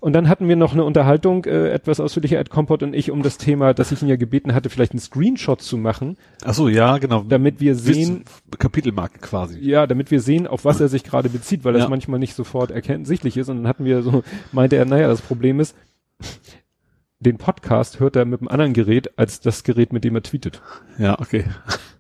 Und 0.01 0.13
dann 0.13 0.29
hatten 0.29 0.47
wir 0.47 0.55
noch 0.55 0.73
eine 0.73 0.83
Unterhaltung, 0.83 1.45
äh, 1.45 1.69
etwas 1.71 1.99
ausführlicher, 1.99 2.37
Ed 2.37 2.51
Compot 2.51 2.83
und 2.83 2.93
ich, 2.93 3.09
um 3.09 3.23
das 3.23 3.37
Thema, 3.39 3.73
dass 3.73 3.91
ich 3.91 4.03
ihn 4.03 4.07
ja 4.07 4.17
gebeten 4.17 4.53
hatte, 4.53 4.69
vielleicht 4.69 4.91
einen 4.91 4.99
Screenshot 4.99 5.61
zu 5.63 5.77
machen, 5.77 6.17
Ach 6.43 6.53
so, 6.53 6.67
ja, 6.69 6.99
genau. 6.99 7.23
damit 7.27 7.59
wir 7.59 7.73
sehen, 7.75 8.23
Kapitelmarken 8.59 9.19
quasi. 9.21 9.57
ja, 9.59 9.87
damit 9.87 10.11
wir 10.11 10.19
sehen, 10.19 10.45
auf 10.45 10.63
was 10.63 10.79
er 10.79 10.89
sich 10.89 11.03
gerade 11.03 11.29
bezieht, 11.29 11.63
weil 11.63 11.73
das 11.73 11.83
Ja. 11.83 11.89
manchmal 11.89 12.19
nicht 12.19 12.35
sofort 12.35 12.69
erkenntlich 12.69 13.35
ist. 13.35 13.49
Und 13.49 13.57
dann 13.57 13.67
hatten 13.67 13.85
wir 13.85 14.03
so, 14.03 14.23
meinte 14.51 14.75
er, 14.75 14.85
naja, 14.85 15.07
das 15.07 15.21
Problem 15.21 15.59
ist, 15.59 15.75
den 17.19 17.37
Podcast 17.37 17.99
hört 17.99 18.15
er 18.15 18.25
mit 18.25 18.41
einem 18.41 18.49
anderen 18.49 18.73
Gerät 18.73 19.17
als 19.17 19.39
das 19.39 19.63
Gerät, 19.63 19.91
mit 19.91 20.03
dem 20.03 20.13
er 20.15 20.21
tweetet. 20.21 20.61
Ja, 20.99 21.19
okay. 21.19 21.45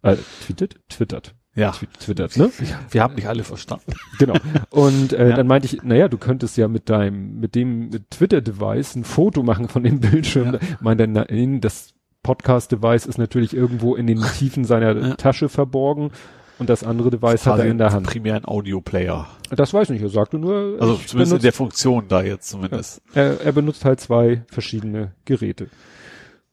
Äh, 0.03 0.17
tweetet? 0.45 0.75
Twittert. 0.89 1.33
Ja. 1.55 1.71
Twi- 1.71 1.87
Twittert, 1.99 2.35
ne? 2.37 2.51
Wir 2.91 3.01
haben 3.01 3.15
nicht 3.15 3.27
alle 3.27 3.43
verstanden. 3.43 3.93
Genau. 4.19 4.35
Und 4.69 5.13
äh, 5.13 5.29
Ja. 5.29 5.35
dann 5.37 5.47
meinte 5.47 5.65
ich, 5.67 5.81
naja, 5.83 6.07
du 6.09 6.17
könntest 6.17 6.57
ja 6.57 6.67
mit 6.67 6.89
deinem, 6.89 7.39
mit 7.39 7.55
dem 7.55 7.89
mit 7.89 8.11
Twitter-Device 8.11 8.95
ein 8.97 9.03
Foto 9.05 9.41
machen 9.43 9.67
von 9.69 9.83
dem 9.83 9.99
Bildschirm. 9.99 10.53
Ja. 10.53 10.59
Meinte 10.81 11.03
er, 11.05 11.07
nein, 11.07 11.61
das 11.61 11.93
Podcast-Device 12.23 13.05
ist 13.05 13.17
natürlich 13.17 13.55
irgendwo 13.55 13.95
in 13.95 14.07
den 14.07 14.21
Tiefen 14.37 14.65
seiner 14.65 14.95
Ja. 15.09 15.15
Tasche 15.15 15.47
verborgen 15.47 16.11
und 16.57 16.69
das 16.69 16.83
andere 16.83 17.09
Device 17.09 17.45
hat 17.45 17.59
er 17.59 17.65
in 17.65 17.77
der 17.77 17.91
Hand. 17.93 18.07
Primär 18.07 18.35
ein 18.35 18.45
Audioplayer. 18.45 19.27
Das 19.51 19.73
weiß 19.73 19.89
ich 19.89 19.93
nicht, 19.93 20.03
er 20.03 20.09
sagte 20.09 20.37
nur, 20.39 20.77
Also 20.79 20.95
zumindest 20.95 21.11
in 21.13 21.17
benutze, 21.19 21.39
der 21.39 21.53
Funktion 21.53 22.05
da 22.07 22.23
jetzt 22.23 22.49
zumindest. 22.49 23.01
er, 23.13 23.39
er 23.41 23.51
benutzt 23.51 23.85
halt 23.85 23.99
zwei 23.99 24.43
verschiedene 24.47 25.11
Geräte. 25.25 25.67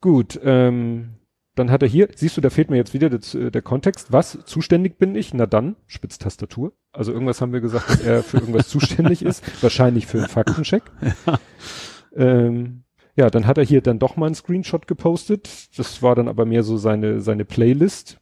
Gut, 0.01 0.39
ähm, 0.45 1.11
dann 1.55 1.71
hat 1.71 1.83
er 1.83 1.89
hier, 1.89 2.09
siehst 2.15 2.37
du, 2.37 2.41
da 2.41 2.51
fehlt 2.51 2.71
mir 2.71 2.77
jetzt 2.77 2.95
wieder 2.95 3.11
das, 3.11 3.35
äh, 3.35 3.51
der 3.51 3.63
Kontext. 3.63 4.13
Was? 4.13 4.39
Zuständig 4.45 4.99
bin 4.99 5.15
ich? 5.15 5.35
Na 5.35 5.47
dann, 5.47 5.77
Spitztastatur. 5.87 6.73
Also 6.93 7.13
irgendwas 7.13 7.41
haben 7.41 7.53
wir 7.53 7.61
gesagt, 7.61 7.91
dass 7.91 8.01
er 8.01 8.23
für 8.23 8.39
irgendwas 8.39 8.69
zuständig 8.69 9.23
ist. 9.23 9.43
Wahrscheinlich 9.63 10.07
für 10.07 10.19
einen 10.19 10.29
Faktencheck. 10.29 10.83
Ähm, 12.15 12.85
ja, 13.17 13.31
dann 13.31 13.47
hat 13.47 13.59
er 13.59 13.65
hier 13.65 13.81
dann 13.81 13.99
doch 13.99 14.17
mal 14.17 14.27
einen 14.27 14.35
Screenshot 14.35 14.87
gepostet. 14.87 15.79
Das 15.79 16.03
war 16.03 16.15
dann 16.15 16.29
aber 16.29 16.45
mehr 16.45 16.63
so 16.63 16.77
seine, 16.77 17.21
seine 17.21 17.47
Playlist. 17.47 18.21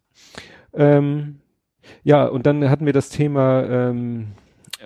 Ähm, 0.73 1.41
ja, 2.03 2.27
und 2.27 2.47
dann 2.47 2.69
hatten 2.71 2.87
wir 2.87 2.93
das 2.93 3.09
Thema 3.09 3.65
ähm, 3.65 4.29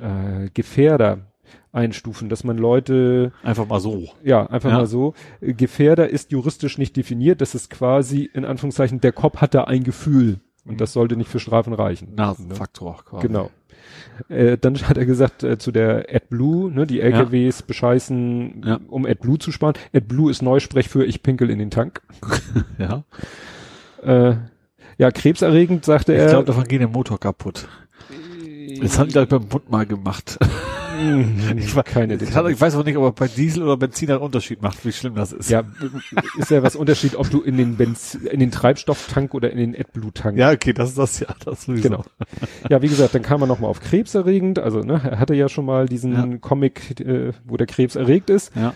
äh, 0.01 0.49
Gefährder 0.55 1.33
einstufen, 1.73 2.29
dass 2.29 2.45
man 2.45 2.57
Leute 2.59 3.33
Einfach 3.43 3.67
mal 3.67 3.81
so. 3.81 4.09
ja, 4.23 4.47
einfach 4.47 4.71
Ja. 4.71 4.79
mal 4.79 4.87
so. 4.87 5.15
Äh, 5.41 5.55
Gefährder 5.55 6.09
ist 6.09 6.31
juristisch 6.33 6.79
nicht 6.79 6.97
definiert. 6.97 7.41
Das 7.41 7.55
ist 7.55 7.71
quasi, 7.71 8.31
in 8.33 8.45
Anführungszeichen, 8.45 9.01
der 9.01 9.13
Cop 9.13 9.41
hat 9.41 9.55
da 9.55 9.65
ein 9.65 9.85
Gefühl. 9.85 10.41
Und 10.67 10.81
das 10.81 10.93
sollte 10.95 11.17
nicht 11.17 11.29
für 11.29 11.41
Strafen 11.41 11.75
reichen. 11.75 12.15
Nasenfaktor 12.15 13.03
quasi. 13.05 13.27
Genau. 13.27 13.51
Äh, 14.29 14.57
dann 14.59 14.77
hat 14.89 14.97
er 14.97 15.05
gesagt, 15.05 15.43
äh, 15.43 15.59
zu 15.59 15.73
der 15.73 16.07
AdBlue, 16.11 16.71
ne, 16.73 16.87
die 16.87 17.01
LKWs 17.01 17.63
bescheißen, 17.63 18.63
Ja. 18.65 18.81
um 18.89 19.05
AdBlue 19.05 19.39
zu 19.39 19.53
sparen. 19.53 19.75
AdBlue 19.93 20.31
ist 20.31 20.41
Neusprech 20.41 20.89
für 20.89 21.05
ich 21.05 21.23
pinkel 21.23 21.51
in 21.51 21.59
den 21.59 21.71
Tank. 21.71 22.01
Ja. 22.79 23.05
Äh, 24.03 24.37
ja, 24.99 25.11
krebserregend, 25.11 25.85
sagte 25.85 26.13
Ich 26.15 26.21
er. 26.21 26.29
glaube, 26.29 26.45
davon 26.45 26.65
geht 26.65 26.81
der 26.81 26.89
Motor 26.89 27.19
kaputt. 27.19 27.67
Das 28.81 28.99
haben 28.99 29.09
die 29.09 29.13
glaube 29.13 29.25
ich 29.25 29.29
beim 29.31 29.49
Bund 29.49 29.71
mal 29.71 29.85
gemacht. 29.87 30.39
Ich 31.57 31.75
war 31.77 31.83
keine 31.83 32.15
Ich, 32.15 32.21
Details. 32.21 32.51
ich 32.53 32.61
weiß 32.61 32.75
aber 32.75 32.85
nicht, 32.85 32.97
ob 32.97 33.05
er 33.05 33.13
bei 33.13 33.29
Diesel 33.29 33.63
oder 33.63 33.77
Benzin 33.77 34.11
einen 34.11 34.21
Unterschied 34.21 34.63
macht, 34.63 34.85
wie 34.85 34.93
schlimm 34.93 35.15
das 35.15 35.33
ist. 35.33 35.51
Ja, 35.51 35.63
ist 36.39 36.51
ja 36.51 36.63
was 36.63 36.77
Unterschied, 36.77 37.17
ob 37.17 37.31
du 37.31 37.41
in 37.43 37.57
den 37.57 37.77
Benz 37.77 38.15
in 38.15 38.41
den 38.41 38.51
Treibstofftank 38.51 39.35
oder 39.35 39.51
in 39.51 39.59
den 39.59 39.75
AdBlue-Tank 39.75 40.39
Ja, 40.39 40.51
okay, 40.53 40.73
das 40.73 40.91
ist 40.91 40.99
das 40.99 41.21
ja, 41.21 41.29
das 41.45 41.65
sowieso. 41.65 41.89
Genau. 41.89 42.05
Ja, 42.69 42.83
wie 42.83 42.89
gesagt, 42.89 43.15
dann 43.15 43.23
kam 43.23 43.43
er 43.43 43.47
nochmal 43.47 43.71
auf 43.71 43.81
krebserregend. 43.81 44.59
Also, 44.59 44.81
ne, 44.81 45.01
er 45.05 45.19
hatte 45.19 45.35
ja 45.35 45.49
schon 45.49 45.65
mal 45.65 45.87
diesen 45.87 46.13
Ja. 46.13 46.39
Comic, 46.39 47.01
äh, 47.01 47.33
wo 47.45 47.57
der 47.57 47.67
Krebs 47.67 47.97
erregt 47.97 48.31
ist. 48.31 48.53
Ja. 48.57 48.75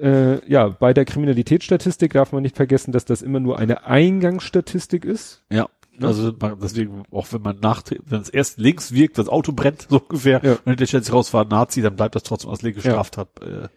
Äh, 0.00 0.40
ja, 0.50 0.68
bei 0.68 0.92
der 0.92 1.04
Kriminalitätsstatistik 1.04 2.12
darf 2.14 2.32
man 2.32 2.42
nicht 2.42 2.56
vergessen, 2.56 2.90
dass 2.92 3.04
das 3.04 3.22
immer 3.22 3.38
nur 3.38 3.58
eine 3.58 3.86
Eingangsstatistik 3.86 5.04
ist. 5.04 5.42
Ja. 5.52 5.68
Ne? 5.98 6.06
Also 6.06 6.32
man, 6.40 6.58
deswegen, 6.60 7.02
auch 7.10 7.26
wenn 7.32 7.42
man 7.42 7.58
nach, 7.60 7.82
wenn 8.06 8.20
es 8.20 8.28
erst 8.28 8.58
links 8.58 8.92
wirkt, 8.92 9.18
das 9.18 9.28
Auto 9.28 9.52
brennt, 9.52 9.86
so 9.90 10.00
ungefähr, 10.00 10.40
Ja. 10.42 10.52
und 10.52 10.64
hinterher 10.64 10.86
stellt 10.86 11.04
sich 11.04 11.14
raus, 11.14 11.32
war 11.34 11.44
Nazi, 11.44 11.82
dann 11.82 11.96
bleibt 11.96 12.14
das 12.14 12.22
trotzdem 12.22 12.50
als 12.50 12.62
linke 12.62 12.80
Ja. 12.80 12.92
Straftat 12.92 13.28
äh, 13.42 13.68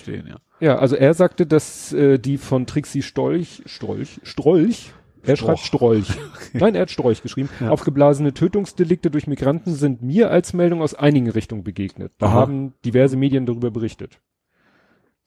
stehen, 0.00 0.26
ja. 0.26 0.36
Ja, 0.60 0.78
also 0.78 0.96
er 0.96 1.14
sagte, 1.14 1.46
dass 1.46 1.92
äh, 1.92 2.18
die 2.18 2.36
von 2.36 2.66
Trixie 2.66 3.02
Stolch, 3.02 3.62
Strolch, 3.66 4.18
Strolch, 4.24 4.92
Er 5.22 5.36
schreibt 5.36 5.60
Strolch. 5.60 6.08
Nein, 6.52 6.74
er 6.74 6.82
hat 6.82 6.90
Strolch 6.90 7.22
geschrieben. 7.22 7.48
Ja. 7.60 7.70
Aufgeblasene 7.70 8.34
Tötungsdelikte 8.34 9.10
durch 9.10 9.26
Migranten 9.28 9.74
sind 9.74 10.02
mir 10.02 10.30
als 10.32 10.52
Meldung 10.54 10.82
aus 10.82 10.94
einigen 10.94 11.30
Richtungen 11.30 11.62
begegnet. 11.62 12.12
Da 12.18 12.26
Aha. 12.26 12.34
haben 12.34 12.74
diverse 12.84 13.16
Medien 13.16 13.46
darüber 13.46 13.70
berichtet. 13.70 14.18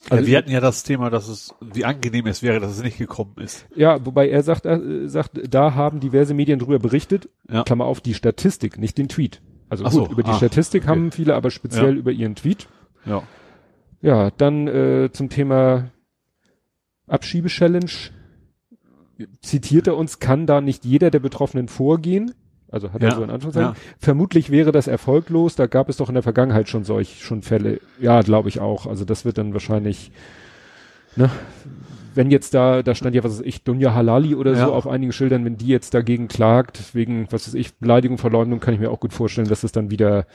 Also- 0.10 0.26
wir 0.28 0.38
hatten 0.38 0.52
ja 0.52 0.60
das 0.60 0.84
Thema, 0.84 1.10
dass 1.10 1.28
es, 1.28 1.54
wie 1.62 1.86
angenehm 1.86 2.26
es 2.28 2.42
wäre, 2.42 2.60
dass 2.60 2.72
es 2.72 2.84
nicht 2.84 2.98
gekommen 2.98 3.36
ist. 3.38 3.66
Ja, 3.76 4.04
wobei 4.06 4.30
er 4.30 4.42
sagt, 4.44 4.66
äh, 4.66 5.08
sagt, 5.08 5.40
da 5.50 5.76
haben 5.76 6.00
diverse 6.00 6.34
Medien 6.34 6.60
darüber 6.60 6.80
berichtet. 6.80 7.30
Ja. 7.50 7.64
Klammer 7.64 7.86
auf, 7.86 8.02
die 8.02 8.14
Statistik, 8.14 8.78
nicht 8.80 8.98
den 8.98 9.10
Tweet. 9.10 9.42
Also 9.70 9.86
Ach 9.86 9.92
gut, 9.92 10.08
so, 10.08 10.12
über 10.12 10.24
die 10.24 10.32
ah, 10.32 10.36
Statistik 10.36 10.84
okay. 10.84 10.90
haben 10.92 11.12
viele, 11.12 11.36
aber 11.36 11.52
speziell 11.52 11.94
Ja. 11.94 12.00
über 12.00 12.12
ihren 12.12 12.36
Tweet. 12.36 12.68
Ja. 13.06 13.24
Ja, 14.02 14.32
dann 14.32 14.68
äh, 14.68 15.10
zum 15.14 15.30
Thema 15.30 15.92
Abschiebe-Challenge. 17.08 17.92
Zitiert 19.42 19.86
er 19.88 19.98
uns, 19.98 20.20
kann 20.20 20.48
da 20.48 20.62
nicht 20.62 20.84
jeder 20.84 21.12
der 21.12 21.20
Betroffenen 21.20 21.68
vorgehen? 21.68 22.34
Also 22.72 22.94
hat 22.94 23.02
er 23.04 23.10
Ja, 23.10 23.16
so 23.16 23.24
in 23.24 23.30
Anführungszeichen. 23.30 23.74
ja. 23.74 23.80
Vermutlich 24.00 24.50
wäre 24.50 24.72
das 24.72 24.88
erfolglos. 24.88 25.56
Da 25.56 25.68
gab 25.68 25.90
es 25.90 25.98
doch 25.98 26.08
in 26.10 26.14
der 26.16 26.24
Vergangenheit 26.24 26.70
schon 26.70 26.84
solch 26.86 27.22
schon 27.24 27.42
Fälle. 27.42 27.82
Ja, 28.00 28.22
glaube 28.22 28.50
ich 28.50 28.60
auch. 28.62 28.88
Also 28.88 29.04
das 29.06 29.26
wird 29.26 29.38
dann 29.38 29.54
wahrscheinlich, 29.54 30.12
ne, 31.16 31.30
wenn 32.16 32.32
jetzt 32.32 32.54
da, 32.54 32.82
da 32.84 32.96
stand 32.96 33.16
ja, 33.16 33.24
was 33.24 33.34
weiß 33.40 33.46
ich, 33.46 33.64
Dunja 33.64 33.94
Halali 33.94 34.36
oder 34.36 34.54
Ja. 34.54 34.66
so 34.68 34.74
auf 34.74 34.88
einigen 34.88 35.12
Schildern, 35.14 35.46
wenn 35.46 35.58
die 35.58 35.68
jetzt 35.68 35.94
dagegen 35.94 36.28
klagt, 36.28 36.94
wegen, 36.96 37.28
was 37.32 37.48
weiß 37.48 37.54
ich, 37.56 37.74
Beleidigung, 37.76 38.18
Verleumdung, 38.18 38.60
kann 38.60 38.74
ich 38.74 38.80
mir 38.80 38.90
auch 38.92 39.00
gut 39.00 39.14
vorstellen, 39.14 39.48
dass 39.48 39.64
es 39.64 39.72
dann 39.72 39.90
wieder, 39.92 40.26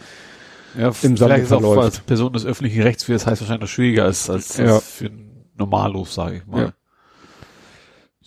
Ja, 0.78 0.90
Im 1.02 1.16
Sande 1.16 1.36
ist 1.36 1.52
auch 1.52 1.60
verläuft. 1.60 1.82
als 1.84 2.00
Person 2.00 2.32
des 2.34 2.44
öffentlichen 2.44 2.82
Rechts, 2.82 3.08
wie 3.08 3.12
das 3.12 3.26
heißt, 3.26 3.40
wahrscheinlich 3.40 3.62
noch 3.62 3.68
schwieriger 3.68 4.04
als, 4.04 4.28
als, 4.28 4.58
Ja. 4.58 4.74
als 4.74 4.86
für 4.90 5.06
einen 5.06 5.46
Normalos, 5.56 6.14
sage 6.14 6.36
ich 6.36 6.46
mal. 6.46 6.72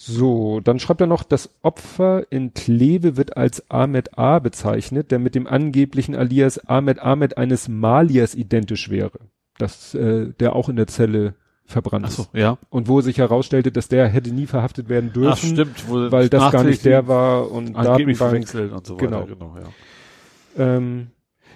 So, 0.01 0.61
dann 0.61 0.79
schreibt 0.79 1.01
er 1.01 1.07
noch, 1.07 1.23
das 1.23 1.49
Opfer 1.61 2.23
in 2.29 2.53
Kleve 2.53 3.17
wird 3.17 3.35
als 3.35 3.69
Ahmed 3.69 4.17
A. 4.17 4.39
bezeichnet, 4.39 5.11
der 5.11 5.19
mit 5.19 5.35
dem 5.35 5.45
angeblichen 5.45 6.15
Alias 6.15 6.57
Ahmed 6.69 6.99
Ahmed 6.99 7.37
eines 7.37 7.67
Maliers 7.67 8.33
identisch 8.33 8.89
wäre. 8.89 9.19
Das, 9.57 9.93
äh, 9.95 10.27
der 10.39 10.55
auch 10.55 10.69
in 10.69 10.77
der 10.77 10.87
Zelle 10.87 11.33
verbrannt 11.65 12.05
Ach 12.07 12.11
so, 12.11 12.21
ist. 12.23 12.29
ja. 12.33 12.57
Und 12.69 12.87
wo 12.87 13.01
sich 13.01 13.17
herausstellte, 13.17 13.73
dass 13.73 13.89
der 13.89 14.07
hätte 14.07 14.31
nie 14.31 14.45
verhaftet 14.45 14.87
werden 14.87 15.11
dürfen, 15.11 15.31
Ach, 15.33 15.37
stimmt. 15.37 15.89
Wo 15.89 16.09
weil 16.09 16.29
das 16.29 16.49
gar 16.53 16.63
nicht 16.63 16.85
der 16.85 17.09
war 17.09 17.51
und 17.51 17.75
Angeblich 17.75 18.19
Datenbank. 18.19 18.73
und 18.73 18.87
so 18.87 18.95
weiter. 18.95 19.05
Genau. 19.05 19.25
genau 19.25 19.57
ja. 19.57 20.75
Ähm, 20.77 21.07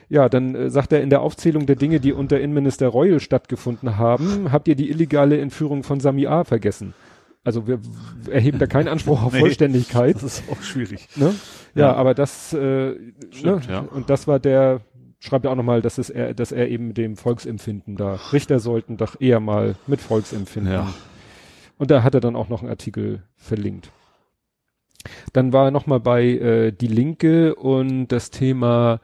ja, 0.10 0.28
dann 0.28 0.54
äh, 0.54 0.70
sagt 0.70 0.92
er 0.92 1.02
in 1.02 1.10
der 1.10 1.22
Aufzählung 1.22 1.66
der 1.66 1.78
Dinge, 1.78 2.02
die 2.02 2.12
unter 2.12 2.42
Innenminister 2.42 2.90
Reul 2.90 3.22
stattgefunden 3.22 3.98
haben, 3.98 4.52
habt 4.52 4.68
ihr 4.68 4.76
die 4.76 4.90
illegale 4.90 5.40
Entführung 5.40 5.84
von 5.84 6.02
Sami 6.02 6.28
A. 6.28 6.44
vergessen. 6.44 6.94
Also 7.44 7.68
wir 7.68 7.80
erheben 8.30 8.60
da 8.60 8.68
keinen 8.68 8.88
Anspruch 8.88 9.22
auf 9.24 9.34
Nee. 9.34 9.40
Vollständigkeit. 9.40 10.16
Das 10.16 10.24
ist 10.24 10.44
auch 10.52 10.62
schwierig. 10.62 11.08
Ne? 11.16 11.34
Ja, 11.76 11.88
Ja. 11.88 11.94
aber 11.96 12.14
das, 12.14 12.54
äh, 12.54 12.96
Stimmt, 13.32 13.68
ne? 13.68 13.74
ja. 13.74 13.80
und 13.80 14.10
das 14.10 14.28
war 14.28 14.40
der, 14.40 14.82
schreibt 15.20 15.46
er 15.46 15.52
auch 15.52 15.56
nochmal, 15.56 15.82
dass 15.82 15.98
es 15.98 16.10
er, 16.10 16.34
dass 16.34 16.52
er 16.52 16.70
eben 16.70 16.88
mit 16.88 16.98
dem 16.98 17.16
Volksempfinden 17.18 17.96
da, 17.98 18.20
Richter 18.32 18.60
sollten 18.60 18.98
doch 18.98 19.20
eher 19.20 19.40
mal 19.40 19.76
mit 19.88 20.00
Volksempfinden. 20.02 20.72
Ja. 20.74 20.94
Und 21.78 21.92
da 21.92 22.04
hat 22.04 22.14
er 22.14 22.22
dann 22.22 22.36
auch 22.36 22.50
noch 22.50 22.62
einen 22.62 22.70
Artikel 22.70 23.24
verlinkt. 23.36 23.92
Dann 25.34 25.52
war 25.52 25.66
er 25.66 25.72
nochmal 25.72 26.00
bei 26.00 26.24
äh, 26.24 26.72
Die 26.72 26.88
Linke 26.88 27.56
und 27.56 28.08
das 28.08 28.30
Thema 28.32 29.02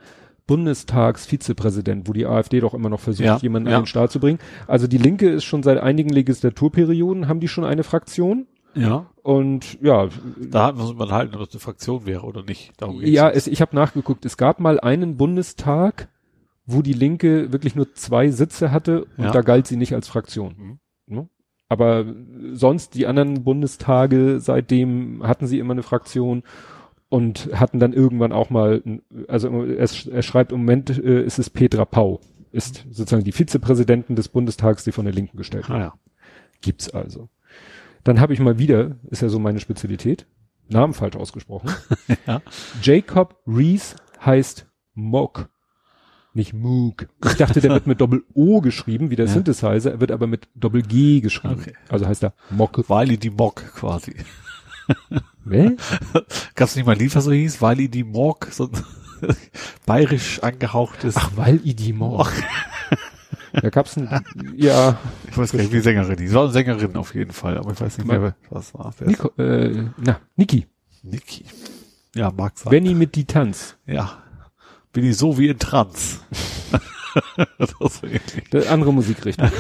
Bundestagsvizepräsident, 0.50 2.08
wo 2.08 2.14
die 2.14 2.26
AfD 2.26 2.60
doch 2.60 2.74
immer 2.74 2.90
noch 2.90 3.00
versucht, 3.00 3.26
Ja, 3.26 3.38
jemanden 3.38 3.70
ja. 3.70 3.78
an 3.78 3.84
den 3.84 3.88
Start 3.88 4.12
zu 4.12 4.20
bringen. 4.20 4.40
Also 4.68 4.88
die 4.88 4.98
Linke 4.98 5.30
ist 5.30 5.44
schon 5.44 5.64
seit 5.64 5.78
einigen 5.80 6.10
Legislaturperioden, 6.10 7.28
haben 7.28 7.40
die 7.40 7.48
schon 7.48 7.64
eine 7.66 7.84
Fraktion. 7.84 8.48
Ja. 8.76 9.08
Und 9.24 9.80
ja, 9.82 10.10
Da 10.40 10.76
wir 10.76 10.82
uns 10.84 10.92
unterhalten, 10.92 11.34
ob 11.36 11.42
das 11.42 11.54
eine 11.54 11.60
Fraktion 11.60 12.06
wäre 12.06 12.24
oder 12.24 12.44
nicht. 12.44 12.72
Darum 12.78 13.02
Ja, 13.02 13.30
es, 13.30 13.48
ich 13.48 13.62
habe 13.62 13.76
nachgeguckt. 13.76 14.26
Es 14.26 14.38
gab 14.38 14.60
mal 14.60 14.80
einen 14.80 15.18
Bundestag, 15.18 16.08
wo 16.66 16.82
die 16.82 16.94
Linke 16.94 17.52
wirklich 17.52 17.76
nur 17.76 17.94
zwei 17.94 18.30
Sitze 18.30 18.72
hatte 18.72 19.06
und 19.18 19.26
Ja. 19.26 19.32
da 19.32 19.42
galt 19.42 19.66
sie 19.68 19.76
nicht 19.78 19.94
als 19.96 20.08
Fraktion. 20.08 20.56
Mhm. 21.08 21.16
Ne? 21.16 21.30
Aber 21.68 22.06
sonst 22.54 22.96
die 22.96 23.06
anderen 23.08 23.44
Bundestage 23.44 24.40
seitdem 24.40 25.22
hatten 25.24 25.46
sie 25.48 25.60
immer 25.60 25.74
eine 25.74 25.84
Fraktion 25.84 26.44
und 27.10 27.50
hatten 27.54 27.80
dann 27.80 27.94
irgendwann 27.94 28.32
auch 28.32 28.50
mal, 28.50 28.82
also 29.28 29.64
es, 29.64 30.08
er 30.08 30.22
schreibt 30.22 30.52
im 30.52 30.60
Moment 30.60 30.90
äh, 30.92 31.24
ist 31.24 31.40
es 31.40 31.50
Petra 31.50 31.86
Pau, 31.86 32.22
ist 32.52 32.86
sozusagen 32.90 33.24
die 33.24 33.32
Vizepräsidentin 33.32 34.16
des 34.16 34.30
Bundestags, 34.30 34.84
die 34.84 34.92
von 34.92 35.06
der 35.06 35.14
Linken 35.14 35.38
gestellt 35.38 35.68
wird. 35.70 35.80
Ah, 35.80 35.82
ja. 35.82 35.94
Gibt's 36.62 36.90
also. 36.90 37.30
Dann 38.04 38.20
habe 38.20 38.34
ich 38.34 38.40
mal 38.40 38.60
wieder, 38.60 38.98
ist 39.10 39.22
ja 39.22 39.30
so 39.30 39.40
meine 39.40 39.60
Spezialität, 39.60 40.26
Namen 40.70 40.94
falsch 40.94 41.16
ausgesprochen. 41.16 41.72
Ja. 42.28 42.42
Jacob 42.82 43.38
Rees 43.48 43.96
heißt 44.24 44.68
Mock, 44.94 45.50
nicht 46.34 46.54
Moog. 46.54 47.08
Ich 47.26 47.36
dachte, 47.38 47.60
der 47.60 47.72
wird 47.72 47.88
mit 47.88 48.02
Doppel 48.02 48.24
O 48.34 48.62
geschrieben, 48.62 49.10
wie 49.10 49.16
der 49.16 49.26
Ja. 49.26 49.34
Synthesizer, 49.34 49.92
er 49.92 50.00
wird 50.00 50.12
aber 50.12 50.28
mit 50.28 50.48
Doppel 50.54 50.84
G 50.84 51.22
geschrieben. 51.22 51.60
Okay. 51.60 51.74
Also 51.90 52.06
heißt 52.06 52.24
er 52.24 52.34
Mock. 52.52 52.88
Wiley 52.90 53.18
die 53.18 53.32
Mock 53.32 53.64
quasi. 53.74 54.14
Wer? 55.50 55.74
Gab's 56.56 56.76
nicht 56.76 56.86
mal 56.86 56.94
ein 56.94 57.00
Lied, 57.00 57.16
was 57.16 57.26
so 57.26 57.32
hieß? 57.32 57.62
Wiley 57.62 57.90
die 57.90 58.04
Mock, 58.04 58.48
so 58.52 58.66
ein 58.66 59.36
bayerisch 59.86 60.42
angehauchtes. 60.44 61.16
Ach, 61.18 61.32
weil 61.36 61.60
Idi 61.66 61.94
Mock. 61.94 62.32
Da 63.52 63.70
gab's 63.70 63.98
ein, 63.98 64.08
ja, 64.56 65.00
ich 65.28 65.36
weiß 65.36 65.52
gar 65.52 65.60
nicht, 65.60 65.74
wie 65.74 65.80
Sängerin 65.80 66.16
die. 66.16 66.28
Sie 66.28 66.36
war 66.36 66.44
eine 66.44 66.52
Sängerin 66.52 66.96
auf 66.96 67.16
jeden 67.16 67.32
Fall, 67.32 67.58
aber 67.58 67.72
ich 67.72 67.82
weiß 67.82 67.98
nicht 67.98 68.08
mehr, 68.08 68.36
was 68.52 68.76
war. 68.76 68.94
Nico, 69.04 69.32
äh, 69.42 69.86
na, 69.98 70.20
Niki. 70.36 70.68
Niki. 71.02 71.46
Ja, 72.16 72.32
mag 72.32 72.58
sein. 72.58 72.70
Benny 72.70 72.94
mit 72.94 73.16
die 73.16 73.26
Tanz. 73.26 73.76
Ja. 73.88 74.22
Bin 74.94 75.06
ich 75.06 75.18
so 75.18 75.38
wie 75.38 75.48
in 75.48 75.60
Trans. 75.60 76.20
das. 77.58 78.02
Der 78.52 78.72
andere 78.72 78.94
Musikrichtung. 78.94 79.52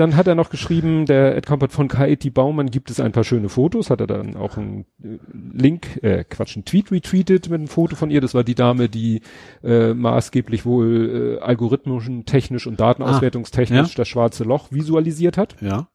Dann 0.00 0.16
hat 0.16 0.26
er 0.26 0.34
noch 0.34 0.50
geschrieben, 0.50 1.04
der 1.06 1.36
Ed 1.36 1.46
Kompott 1.46 1.72
von 1.72 1.86
Kaeti 1.88 2.30
Baumann 2.30 2.70
gibt 2.70 2.90
es 2.90 2.98
ein 3.00 3.12
paar 3.12 3.22
schöne 3.24 3.48
Fotos, 3.48 3.90
hat 3.90 4.00
er 4.00 4.06
dann 4.06 4.34
auch 4.36 4.56
einen 4.56 4.86
äh, 5.04 5.18
Link, 5.52 6.02
äh, 6.02 6.24
Quatsch, 6.24 6.56
einen 6.56 6.64
Tweet 6.64 6.90
retweetet 6.90 7.50
mit 7.50 7.58
einem 7.60 7.68
Foto 7.68 7.94
von 7.96 8.10
ihr. 8.10 8.20
Das 8.20 8.34
war 8.34 8.42
die 8.42 8.54
Dame, 8.54 8.88
die 8.88 9.20
äh, 9.62 9.92
maßgeblich 9.94 10.64
wohl 10.66 11.38
äh, 11.38 11.44
algorithmischen, 11.44 12.24
technisch 12.24 12.66
und 12.66 12.80
datenauswertungstechnisch 12.80 13.78
Ah, 13.78 13.82
ja. 13.82 13.94
das 13.96 14.08
schwarze 14.08 14.44
Loch 14.44 14.72
visualisiert 14.72 15.36
hat. 15.36 15.56
Ja. 15.60 15.88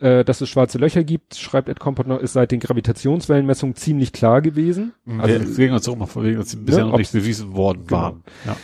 Äh, 0.00 0.24
dass 0.24 0.40
es 0.40 0.48
schwarze 0.48 0.78
Löcher 0.78 1.02
gibt, 1.02 1.34
schreibt 1.34 1.68
Ed 1.68 1.80
Kompott 1.80 2.06
noch, 2.06 2.20
ist 2.20 2.32
seit 2.34 2.52
den 2.52 2.60
Gravitationswellenmessungen 2.60 3.74
ziemlich 3.74 4.12
klar 4.12 4.40
gewesen. 4.42 4.92
Also, 5.06 5.22
Also 5.34 5.50
es 5.50 5.56
ging 5.56 5.72
uns 5.72 5.88
auch 5.88 5.96
mal 5.96 6.06
vor 6.06 6.22
wegen, 6.22 6.38
dass 6.38 6.50
sie 6.50 6.56
bisher 6.58 6.84
Ne, 6.84 6.90
noch 6.92 6.98
nicht 6.98 7.12
bewiesen 7.12 7.54
worden 7.54 7.84
Genau. 7.88 8.00
waren. 8.00 8.22
Ja. 8.46 8.56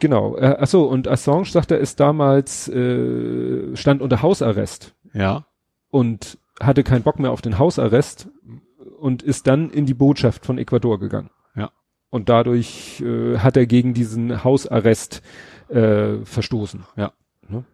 Genau. 0.00 0.36
Äh, 0.36 0.56
achso, 0.58 0.84
und 0.84 1.08
Assange 1.08 1.46
sagt 1.46 1.70
er, 1.70 1.78
ist 1.78 2.00
damals 2.00 2.68
äh, 2.68 3.74
stand 3.76 4.02
unter 4.02 4.22
Hausarrest. 4.22 4.94
Ja. 5.14 5.46
und 5.90 6.38
hatte 6.60 6.82
keinen 6.84 7.02
Bock 7.02 7.18
mehr 7.18 7.30
auf 7.30 7.40
den 7.40 7.58
Hausarrest 7.58 8.28
und 8.98 9.22
ist 9.22 9.46
dann 9.46 9.70
in 9.70 9.86
die 9.86 9.94
Botschaft 9.94 10.44
von 10.44 10.58
Ecuador 10.58 10.98
gegangen. 10.98 11.30
Ja. 11.56 11.70
Und 12.10 12.28
dadurch 12.28 13.00
äh, 13.00 13.38
hat 13.38 13.56
er 13.56 13.66
gegen 13.66 13.94
diesen 13.94 14.44
Hausarrest 14.44 15.22
äh, 15.68 16.24
verstoßen. 16.24 16.84
Ja. 16.96 17.12
Ne? 17.48 17.64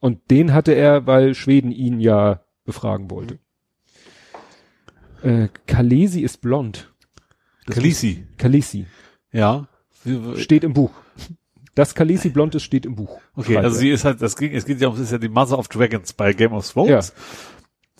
Und 0.00 0.30
den 0.30 0.54
hatte 0.54 0.72
er, 0.72 1.06
weil 1.06 1.34
Schweden 1.34 1.72
ihn 1.72 2.00
ja 2.00 2.40
befragen 2.64 3.10
wollte. 3.10 3.38
Äh, 5.22 5.48
Kalesi 5.66 6.20
ist 6.20 6.40
blond. 6.40 6.92
Das 7.66 7.76
Kalisi. 7.76 8.26
Kalesi. 8.36 8.86
Ja. 9.32 9.66
Steht 10.36 10.64
im 10.64 10.72
Buch. 10.74 10.92
Dass 11.78 11.94
Kalesi 11.94 12.30
blond 12.30 12.54
ist, 12.56 12.64
steht 12.64 12.84
im 12.86 12.96
Buch. 12.96 13.20
Okay, 13.36 13.56
also 13.56 13.76
sie 13.78 13.90
ist 13.90 14.04
halt, 14.04 14.20
das 14.20 14.36
ging, 14.36 14.52
es 14.52 14.64
geht 14.66 14.80
ja 14.80 14.88
um, 14.88 14.94
es 14.94 15.00
ist 15.00 15.12
ja 15.12 15.18
die 15.18 15.28
Mother 15.28 15.58
of 15.58 15.68
Dragons 15.68 16.12
bei 16.12 16.32
Game 16.32 16.52
of 16.52 16.68
Thrones. 16.68 17.12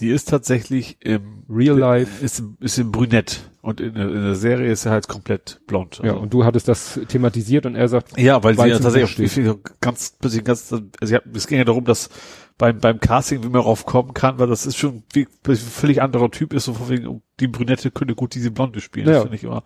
Die 0.01 0.09
ist 0.11 0.29
tatsächlich 0.29 0.97
im 1.01 1.43
Real 1.49 1.77
life. 1.79 2.25
ist, 2.25 2.43
ist 2.61 2.79
im 2.79 2.91
Brünett 2.93 3.41
und 3.63 3.81
in, 3.81 3.95
der- 3.95 4.09
in 4.09 4.23
der 4.23 4.35
Serie 4.37 4.71
ist 4.73 4.83
sie 4.83 4.91
halt 4.91 5.07
komplett 5.09 5.61
blond. 5.67 6.01
Ja, 6.03 6.11
Also- 6.13 6.23
und 6.23 6.33
du 6.35 6.45
hattest 6.45 6.67
das 6.69 6.99
thematisiert 7.09 7.67
und 7.67 7.75
er 7.77 7.89
sagt, 7.89 8.17
Ja, 8.19 8.43
weil 8.45 8.57
sie 8.57 8.67
ja 8.67 8.79
tatsächlich 8.79 9.41
ganz, 9.81 10.11
bisschen 10.21 10.45
ganz, 10.45 10.73
also 11.01 11.15
hat, 11.15 11.23
es 11.35 11.47
ging 11.47 11.59
ja 11.59 11.65
darum, 11.65 11.85
dass 11.85 12.11
beim, 12.59 12.79
beim 12.79 12.99
Casting, 13.01 13.41
wie 13.43 13.47
man 13.47 13.55
darauf 13.63 13.87
kommen 13.87 14.15
kann, 14.15 14.39
weil 14.41 14.49
das 14.49 14.67
ist 14.67 14.77
schon 14.77 15.03
wie, 15.13 15.27
ein 15.49 15.57
völlig 15.57 16.03
anderer 16.03 16.31
Typ 16.31 16.53
ist, 16.53 16.65
so 16.65 16.75
von 16.75 16.89
wegen, 16.89 17.23
die 17.41 17.47
Brünette 17.49 17.91
könnte 17.93 18.15
gut 18.17 18.35
diese 18.35 18.51
Blonde 18.51 18.81
spielen. 18.81 19.07
Ja. 19.07 19.13
Das 19.15 19.23
finde 19.23 19.37
ich 19.37 19.45
immer, 19.45 19.63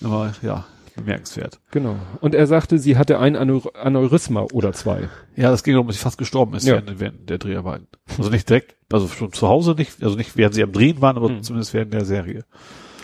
immer, 0.00 0.32
ja, 0.42 0.66
bemerkenswert. 0.98 1.60
Genau. 1.70 1.96
Und 2.20 2.34
er 2.34 2.46
sagte, 2.46 2.78
sie 2.78 2.96
hatte 2.98 3.18
ein 3.18 3.36
Aneu- 3.36 3.72
Aneurysma 3.74 4.46
oder 4.52 4.72
zwei. 4.72 5.08
Ja, 5.36 5.50
das 5.50 5.62
ging 5.64 5.74
darum, 5.74 5.86
dass 5.86 5.96
sie 5.96 6.02
fast 6.02 6.18
gestorben 6.18 6.54
ist 6.54 6.66
Ja. 6.66 6.74
während, 6.74 7.00
während 7.00 7.30
der 7.30 7.38
Dreharbeiten. 7.38 7.86
Also 8.18 8.30
nicht 8.30 8.48
direkt, 8.48 8.76
also 8.92 9.08
schon 9.08 9.32
zu 9.32 9.48
Hause 9.48 9.72
nicht, 9.76 10.02
also 10.02 10.16
nicht 10.16 10.36
während 10.36 10.54
sie 10.54 10.62
am 10.62 10.72
Drehen 10.72 11.00
waren, 11.00 11.16
aber 11.16 11.28
Mhm. 11.30 11.42
zumindest 11.42 11.72
während 11.74 11.92
der 11.94 12.04
Serie. 12.04 12.44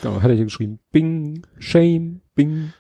Genau, 0.03 0.21
hat 0.21 0.29
er 0.31 0.35
hier 0.37 0.45
geschrieben. 0.45 0.81
Bing, 0.93 1.47
Shame, 1.59 2.21
Bing. 2.35 2.73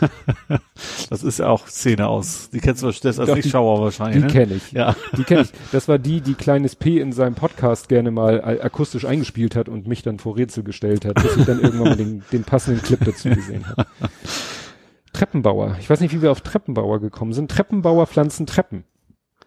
Das 1.10 1.22
ist 1.22 1.38
ja 1.38 1.48
auch 1.48 1.66
Szene 1.68 2.06
aus. 2.08 2.50
Die 2.50 2.58
kennst 2.60 2.82
du 2.82 2.86
das 2.86 3.04
als 3.04 3.16
Doch, 3.16 3.26
die- 3.26 3.34
Nicht-Schauer 3.34 3.80
wahrscheinlich. 3.80 4.16
Die 4.16 4.26
ne? 4.26 4.32
kenne 4.46 4.54
ich. 4.54 4.72
Ja. 4.72 4.96
Die 5.16 5.24
kenne 5.24 5.42
ich. 5.42 5.52
Das 5.72 5.88
war 5.88 5.98
die, 5.98 6.20
die 6.20 6.34
kleines 6.34 6.74
P 6.76 6.98
in 6.98 7.12
seinem 7.12 7.34
Podcast 7.34 7.88
gerne 7.88 8.10
mal 8.10 8.40
a- 8.40 8.64
akustisch 8.64 9.04
eingespielt 9.04 9.54
hat 9.56 9.68
und 9.68 9.86
mich 9.86 10.02
dann 10.02 10.18
vor 10.18 10.36
Rätsel 10.36 10.64
gestellt 10.64 11.04
hat, 11.04 11.14
bis 11.14 11.36
ich 11.36 11.44
dann 11.44 11.60
irgendwann 11.60 11.88
mal 11.90 11.96
den, 11.96 12.22
den 12.32 12.44
passenden 12.44 12.82
Clip 12.82 12.98
dazu 13.04 13.28
gesehen 13.30 13.66
habe. 13.68 13.86
Treppenbauer. 15.12 15.76
Ich 15.80 15.88
weiß 15.88 16.00
nicht, 16.00 16.12
wie 16.14 16.22
wir 16.22 16.30
auf 16.30 16.40
Treppenbauer 16.42 17.00
gekommen 17.00 17.32
sind. 17.32 17.50
Treppenbauer 17.50 18.06
pflanzen 18.06 18.46
Treppen. 18.46 18.84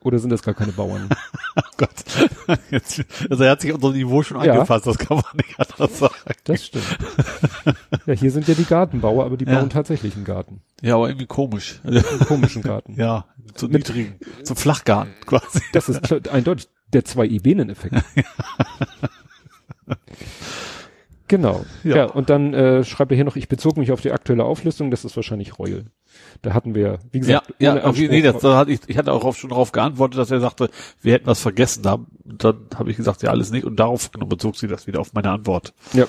Oder 0.01 0.17
sind 0.19 0.29
das 0.29 0.41
gar 0.43 0.53
keine 0.53 0.71
Bauern? 0.71 1.09
Oh 1.57 1.61
Gott. 1.77 1.89
Jetzt, 2.71 3.03
also 3.29 3.43
er 3.43 3.51
hat 3.51 3.61
sich 3.61 3.73
unser 3.73 3.91
Niveau 3.91 4.23
schon 4.23 4.41
Ja. 4.43 4.53
angepasst, 4.53 4.87
das 4.87 4.97
kann 4.97 5.17
man 5.17 5.25
nicht 5.35 5.59
anders 5.59 5.99
sagen. 5.99 6.13
Das 6.45 6.65
stimmt. 6.65 6.97
Ja, 8.05 8.13
hier 8.13 8.31
sind 8.31 8.47
ja 8.47 8.53
die 8.53 8.63
Gartenbauer, 8.65 9.25
aber 9.25 9.35
die 9.35 9.43
Ja. 9.45 9.59
bauen 9.59 9.69
tatsächlich 9.69 10.15
einen 10.15 10.23
Garten. 10.25 10.61
Ja, 10.81 10.95
aber 10.95 11.09
irgendwie 11.09 11.25
komisch. 11.25 11.81
Einen 11.83 12.03
komischen 12.27 12.61
Garten. 12.61 12.93
Ja, 12.97 13.25
zu 13.55 13.67
niedrigen, 13.67 14.15
zum 14.43 14.55
Flachgarten 14.55 15.13
quasi. 15.25 15.59
Das 15.73 15.89
ist 15.89 16.29
eindeutig 16.29 16.69
der 16.93 17.03
zwei 17.03 17.25
Ebenen-Effekt. 17.27 17.95
genau. 21.29 21.63
Ja. 21.85 21.95
Ja. 21.95 22.05
und 22.07 22.29
dann 22.29 22.53
äh, 22.53 22.83
schreibt 22.83 23.11
er 23.11 23.15
hier 23.15 23.23
noch, 23.23 23.37
ich 23.37 23.47
bezog 23.47 23.77
mich 23.77 23.93
auf 23.93 24.01
die 24.01 24.11
aktuelle 24.11 24.43
Auflistung, 24.43 24.91
das 24.91 25.05
ist 25.05 25.15
wahrscheinlich 25.15 25.57
Reul. 25.57 25.85
Da 26.41 26.53
hatten 26.53 26.75
wir, 26.75 26.99
wie 27.11 27.19
Ja, 27.19 27.21
gesagt, 27.39 27.53
ja, 27.59 27.83
auf 27.83 27.95
jeden, 27.95 28.11
nee, 28.11 28.17
Anspruch- 28.27 28.33
das, 28.33 28.41
da 28.41 28.57
hatte 28.57 28.71
ich, 28.71 28.79
ich 28.87 28.97
hatte 28.97 29.13
auch 29.13 29.33
schon 29.35 29.51
darauf 29.51 29.71
geantwortet, 29.71 30.17
dass 30.19 30.31
er 30.31 30.41
sagte, 30.41 30.69
wir 31.01 31.13
hätten 31.13 31.27
was 31.27 31.39
vergessen. 31.41 31.83
Da, 31.83 31.99
dann 32.25 32.57
habe 32.75 32.91
ich 32.91 32.97
gesagt, 32.97 33.21
ja, 33.23 33.29
alles 33.29 33.51
nicht. 33.51 33.63
Und 33.63 33.79
darauf 33.79 34.11
genau, 34.11 34.25
bezog 34.25 34.57
sie 34.57 34.67
das 34.67 34.87
wieder 34.87 34.99
auf 34.99 35.13
meine 35.13 35.29
Antwort. 35.31 35.73
Ja. 35.93 36.05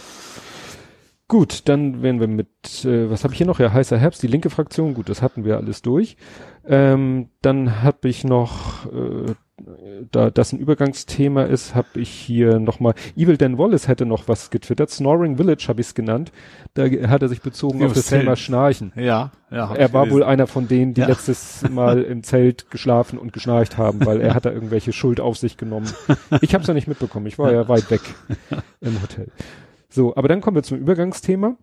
Gut, 1.30 1.68
dann 1.68 2.02
werden 2.02 2.18
wir 2.18 2.26
mit, 2.26 2.48
äh, 2.84 3.08
was 3.08 3.22
habe 3.22 3.32
ich 3.32 3.38
hier 3.38 3.46
noch? 3.46 3.60
Ja, 3.60 3.72
heißer 3.72 3.96
Herbst, 3.96 4.20
die 4.20 4.26
linke 4.26 4.50
Fraktion. 4.50 4.94
Gut, 4.94 5.08
das 5.08 5.22
hatten 5.22 5.44
wir 5.44 5.58
alles 5.58 5.80
durch. 5.80 6.16
Ähm, 6.66 7.28
dann 7.40 7.82
habe 7.84 8.08
ich 8.08 8.24
noch, 8.24 8.86
äh, 8.92 9.32
da 10.10 10.30
das 10.30 10.52
ein 10.52 10.58
Übergangsthema 10.58 11.44
ist, 11.44 11.76
habe 11.76 12.00
ich 12.00 12.10
hier 12.10 12.58
nochmal, 12.58 12.94
Evil 13.16 13.36
Dan 13.36 13.58
Wallace 13.58 13.86
hätte 13.86 14.06
noch 14.06 14.26
was 14.26 14.50
getwittert. 14.50 14.90
Snoring 14.90 15.36
Village 15.36 15.66
habe 15.68 15.80
ich 15.80 15.86
es 15.86 15.94
genannt. 15.94 16.32
Da 16.74 16.86
hat 17.08 17.22
er 17.22 17.28
sich 17.28 17.42
bezogen 17.42 17.78
Ja, 17.78 17.86
auf 17.86 17.92
das 17.92 18.06
Zelt. 18.06 18.22
Thema 18.22 18.34
Schnarchen. 18.34 18.92
Ja, 18.96 19.30
ja. 19.52 19.72
Er 19.72 19.92
war 19.92 20.02
gelesen. 20.06 20.14
wohl 20.16 20.24
einer 20.24 20.48
von 20.48 20.66
denen, 20.66 20.94
die 20.94 21.02
Ja. 21.02 21.06
letztes 21.06 21.62
Mal 21.70 22.02
im 22.10 22.24
Zelt 22.24 22.72
geschlafen 22.72 23.20
und 23.20 23.32
geschnarcht 23.32 23.78
haben, 23.78 24.04
weil 24.04 24.20
er 24.20 24.34
hat 24.34 24.46
da 24.46 24.50
irgendwelche 24.50 24.92
Schuld 24.92 25.20
auf 25.20 25.38
sich 25.38 25.56
genommen. 25.56 25.86
Ich 26.40 26.54
habe 26.54 26.62
es 26.62 26.66
ja 26.68 26.74
nicht 26.74 26.88
mitbekommen. 26.88 27.26
Ich 27.26 27.38
war 27.38 27.52
ja 27.52 27.68
weit 27.68 27.88
weg 27.92 28.00
im 28.80 29.00
Hotel. 29.00 29.28
So, 29.90 30.14
aber 30.16 30.28
dann 30.28 30.40
kommen 30.40 30.54
wir 30.56 30.62
zum 30.62 30.78
Übergangsthema. 30.78 31.56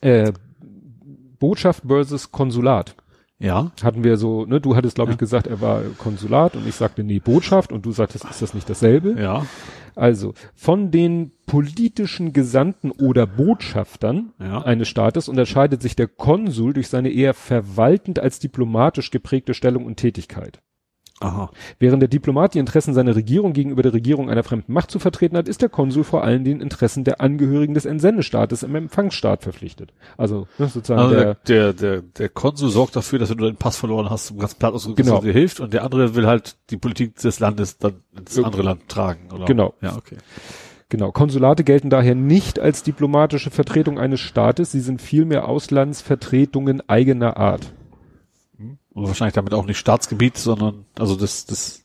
Äh, 0.00 0.32
Botschaft 1.38 1.82
versus 1.86 2.32
Konsulat. 2.32 2.96
Ja, 3.38 3.72
Hatten 3.82 4.02
wir 4.02 4.16
so, 4.16 4.46
ne, 4.46 4.62
du 4.62 4.74
hattest, 4.76 4.94
glaube 4.94 5.10
ich, 5.10 5.16
Ja. 5.16 5.18
gesagt, 5.18 5.46
er 5.46 5.60
war 5.60 5.82
Konsulat 5.98 6.56
und 6.56 6.66
ich 6.66 6.74
sagte, 6.74 7.04
nee, 7.04 7.18
Botschaft 7.18 7.70
und 7.70 7.84
du 7.84 7.92
sagtest, 7.92 8.24
ist 8.24 8.40
das 8.40 8.54
nicht 8.54 8.70
dasselbe? 8.70 9.14
ja, 9.20 9.44
Also, 9.94 10.32
von 10.54 10.90
den 10.90 11.32
politischen 11.44 12.32
Gesandten 12.32 12.90
oder 12.90 13.26
Botschaftern 13.26 14.32
Ja. 14.40 14.62
eines 14.62 14.88
Staates 14.88 15.28
unterscheidet 15.28 15.82
sich 15.82 15.94
der 15.96 16.08
Konsul 16.08 16.72
durch 16.72 16.88
seine 16.88 17.10
eher 17.10 17.34
verwaltend 17.34 18.18
als 18.18 18.38
diplomatisch 18.38 19.10
geprägte 19.10 19.52
Stellung 19.52 19.84
und 19.84 19.96
Tätigkeit. 19.96 20.62
Aha. 21.20 21.50
Während 21.78 22.02
der 22.02 22.08
Diplomat 22.08 22.54
die 22.54 22.58
Interessen 22.58 22.94
seiner 22.94 23.16
Regierung 23.16 23.52
gegenüber 23.52 23.82
der 23.82 23.92
Regierung 23.92 24.30
einer 24.30 24.42
fremden 24.42 24.72
Macht 24.72 24.90
zu 24.90 24.98
vertreten 24.98 25.36
hat, 25.36 25.48
ist 25.48 25.62
der 25.62 25.68
Konsul 25.68 26.04
vor 26.04 26.24
allem 26.24 26.44
den 26.44 26.60
Interessen 26.60 27.04
der 27.04 27.20
Angehörigen 27.20 27.74
des 27.74 27.84
Entsendestaates 27.86 28.62
im 28.62 28.74
Empfangsstaat 28.74 29.42
verpflichtet. 29.42 29.92
Also 30.16 30.46
ne, 30.58 30.68
sozusagen 30.68 31.00
Also 31.00 31.14
der, 31.14 31.34
der, 31.46 31.72
der, 31.72 32.02
der, 32.02 32.28
Konsul 32.28 32.70
sorgt 32.70 32.96
dafür, 32.96 33.18
dass 33.18 33.30
wenn 33.30 33.38
du 33.38 33.44
deinen 33.44 33.56
Pass 33.56 33.76
verloren 33.76 34.10
hast, 34.10 34.36
ganz 34.38 34.54
platt 34.54 34.74
ausgedrückt, 34.74 35.06
Genau. 35.06 35.20
dir 35.20 35.32
hilft 35.32 35.60
und 35.60 35.72
der 35.72 35.84
andere 35.84 36.14
will 36.14 36.26
halt 36.26 36.56
die 36.70 36.76
Politik 36.76 37.16
des 37.16 37.38
Landes 37.40 37.78
dann 37.78 37.94
ins 38.18 38.36
Ja. 38.36 38.44
andere 38.44 38.62
Land 38.62 38.88
tragen, 38.88 39.30
oder? 39.32 39.44
Genau. 39.46 39.74
Ja, 39.80 39.96
okay. 39.96 40.16
Genau, 40.88 41.10
Konsulate 41.10 41.64
gelten 41.64 41.90
daher 41.90 42.14
nicht 42.14 42.60
als 42.60 42.84
diplomatische 42.84 43.50
Vertretung 43.50 43.98
eines 43.98 44.20
Staates, 44.20 44.70
sie 44.70 44.80
sind 44.80 45.02
vielmehr 45.02 45.48
Auslandsvertretungen 45.48 46.88
eigener 46.88 47.36
Art. 47.36 47.72
Und 48.96 49.06
wahrscheinlich 49.08 49.34
damit 49.34 49.52
auch 49.54 49.66
nicht 49.66 49.78
Staatsgebiet, 49.78 50.36
sondern, 50.38 50.86
also 50.98 51.16
des, 51.16 51.46
des 51.46 51.84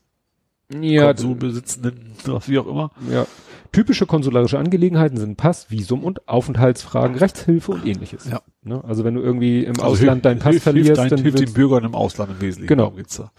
Ja, 0.80 1.12
Konsulbesitzenden, 1.12 2.12
wie 2.46 2.58
auch 2.58 2.66
immer. 2.66 2.90
ja. 3.10 3.26
Typische 3.70 4.04
konsularische 4.04 4.58
Angelegenheiten 4.58 5.16
sind 5.16 5.36
Pass, 5.38 5.70
Visum 5.70 6.04
und 6.04 6.28
Aufenthaltsfragen, 6.28 7.16
Rechtshilfe 7.16 7.72
und 7.72 7.86
ähnliches. 7.86 8.28
Ja. 8.30 8.42
Ne? 8.62 8.84
Also 8.84 9.02
wenn 9.04 9.14
du 9.14 9.22
irgendwie 9.22 9.64
im 9.64 9.72
Also 9.80 9.84
Ausland 9.84 10.26
deinen 10.26 10.40
Pass 10.40 10.50
hilft, 10.50 10.64
verlierst, 10.64 10.86
hilft, 10.88 11.00
dein, 11.00 11.08
dann 11.08 11.22
hilft 11.22 11.38
den 11.40 11.52
Bürgern 11.54 11.84
im 11.84 11.94
Ausland 11.94 12.32
im 12.32 12.40
Wesentlichen. 12.42 12.68
Genau. 12.68 12.82
Darum 12.84 12.96
geht's 12.98 13.16
da. 13.16 13.30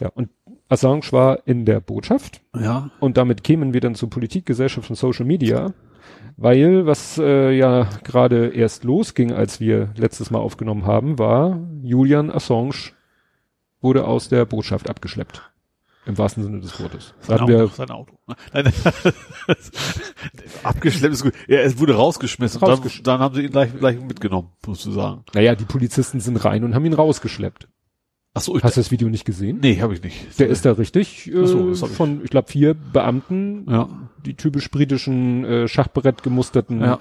ja. 0.00 0.08
Und 0.14 0.30
Assange 0.70 1.02
war 1.10 1.46
in 1.46 1.66
der 1.66 1.80
Botschaft 1.80 2.40
Ja. 2.58 2.90
und 3.00 3.16
damit 3.18 3.44
kämen 3.44 3.74
wir 3.74 3.80
dann 3.82 3.94
zu 3.94 4.08
Politik, 4.08 4.46
Gesellschaft 4.46 4.88
und 4.88 4.96
Social 4.96 5.26
Media, 5.26 5.74
weil 6.38 6.86
was 6.86 7.18
äh, 7.18 7.50
ja 7.52 7.88
gerade 8.04 8.48
erst 8.48 8.84
losging, 8.84 9.32
als 9.32 9.60
wir 9.60 9.90
letztes 9.96 10.30
Mal 10.30 10.38
aufgenommen 10.38 10.86
haben, 10.86 11.18
war 11.18 11.60
Julian 11.82 12.30
Assange 12.30 12.92
wurde 13.80 14.04
aus 14.06 14.28
der 14.28 14.44
Botschaft 14.44 14.88
abgeschleppt. 14.90 15.42
Im 16.06 16.16
wahrsten 16.16 16.42
Sinne 16.42 16.60
des 16.60 16.80
Wortes. 16.80 17.12
Sein 17.20 17.38
hatten 17.40 17.48
wir 17.48 17.64
Auto, 17.64 17.74
sein 17.74 17.90
Auto. 17.90 18.18
Nein, 18.54 18.72
abgeschleppt 20.62 21.14
ist 21.14 21.22
gut. 21.22 21.34
Ja, 21.48 21.58
es 21.60 21.78
wurde 21.78 21.94
rausgeschmissen. 21.94 22.60
und 22.62 22.68
Rausgesch- 22.68 23.02
dann, 23.02 23.14
dann 23.14 23.20
haben 23.20 23.34
sie 23.34 23.42
ihn 23.42 23.50
gleich, 23.50 23.76
gleich 23.78 24.00
mitgenommen, 24.00 24.48
sozusagen. 24.64 25.24
Naja, 25.34 25.54
die 25.54 25.64
Polizisten 25.64 26.20
sind 26.20 26.36
rein 26.44 26.64
und 26.64 26.74
haben 26.74 26.84
ihn 26.84 26.94
rausgeschleppt. 26.94 27.68
Ach 28.34 28.40
so, 28.40 28.56
ich, 28.56 28.62
Hast 28.62 28.76
du 28.76 28.80
das 28.80 28.90
Video 28.90 29.08
nicht 29.08 29.24
gesehen? 29.24 29.58
nee, 29.60 29.80
habe 29.80 29.94
ich 29.94 30.02
nicht. 30.02 30.38
Der 30.38 30.48
ist 30.48 30.64
da 30.64 30.72
richtig 30.72 31.26
äh, 31.32 31.42
Ach 31.42 31.46
so, 31.46 31.74
von, 31.86 32.22
ich 32.22 32.30
glaube, 32.30 32.48
vier 32.48 32.74
Beamten, 32.74 33.66
Ja. 33.68 33.88
die 34.24 34.34
typisch 34.34 34.70
britischen 34.70 35.44
äh, 35.44 35.66
Schachbrett 35.68 36.22
gemusterten 36.22 36.80
Ja. 36.80 36.98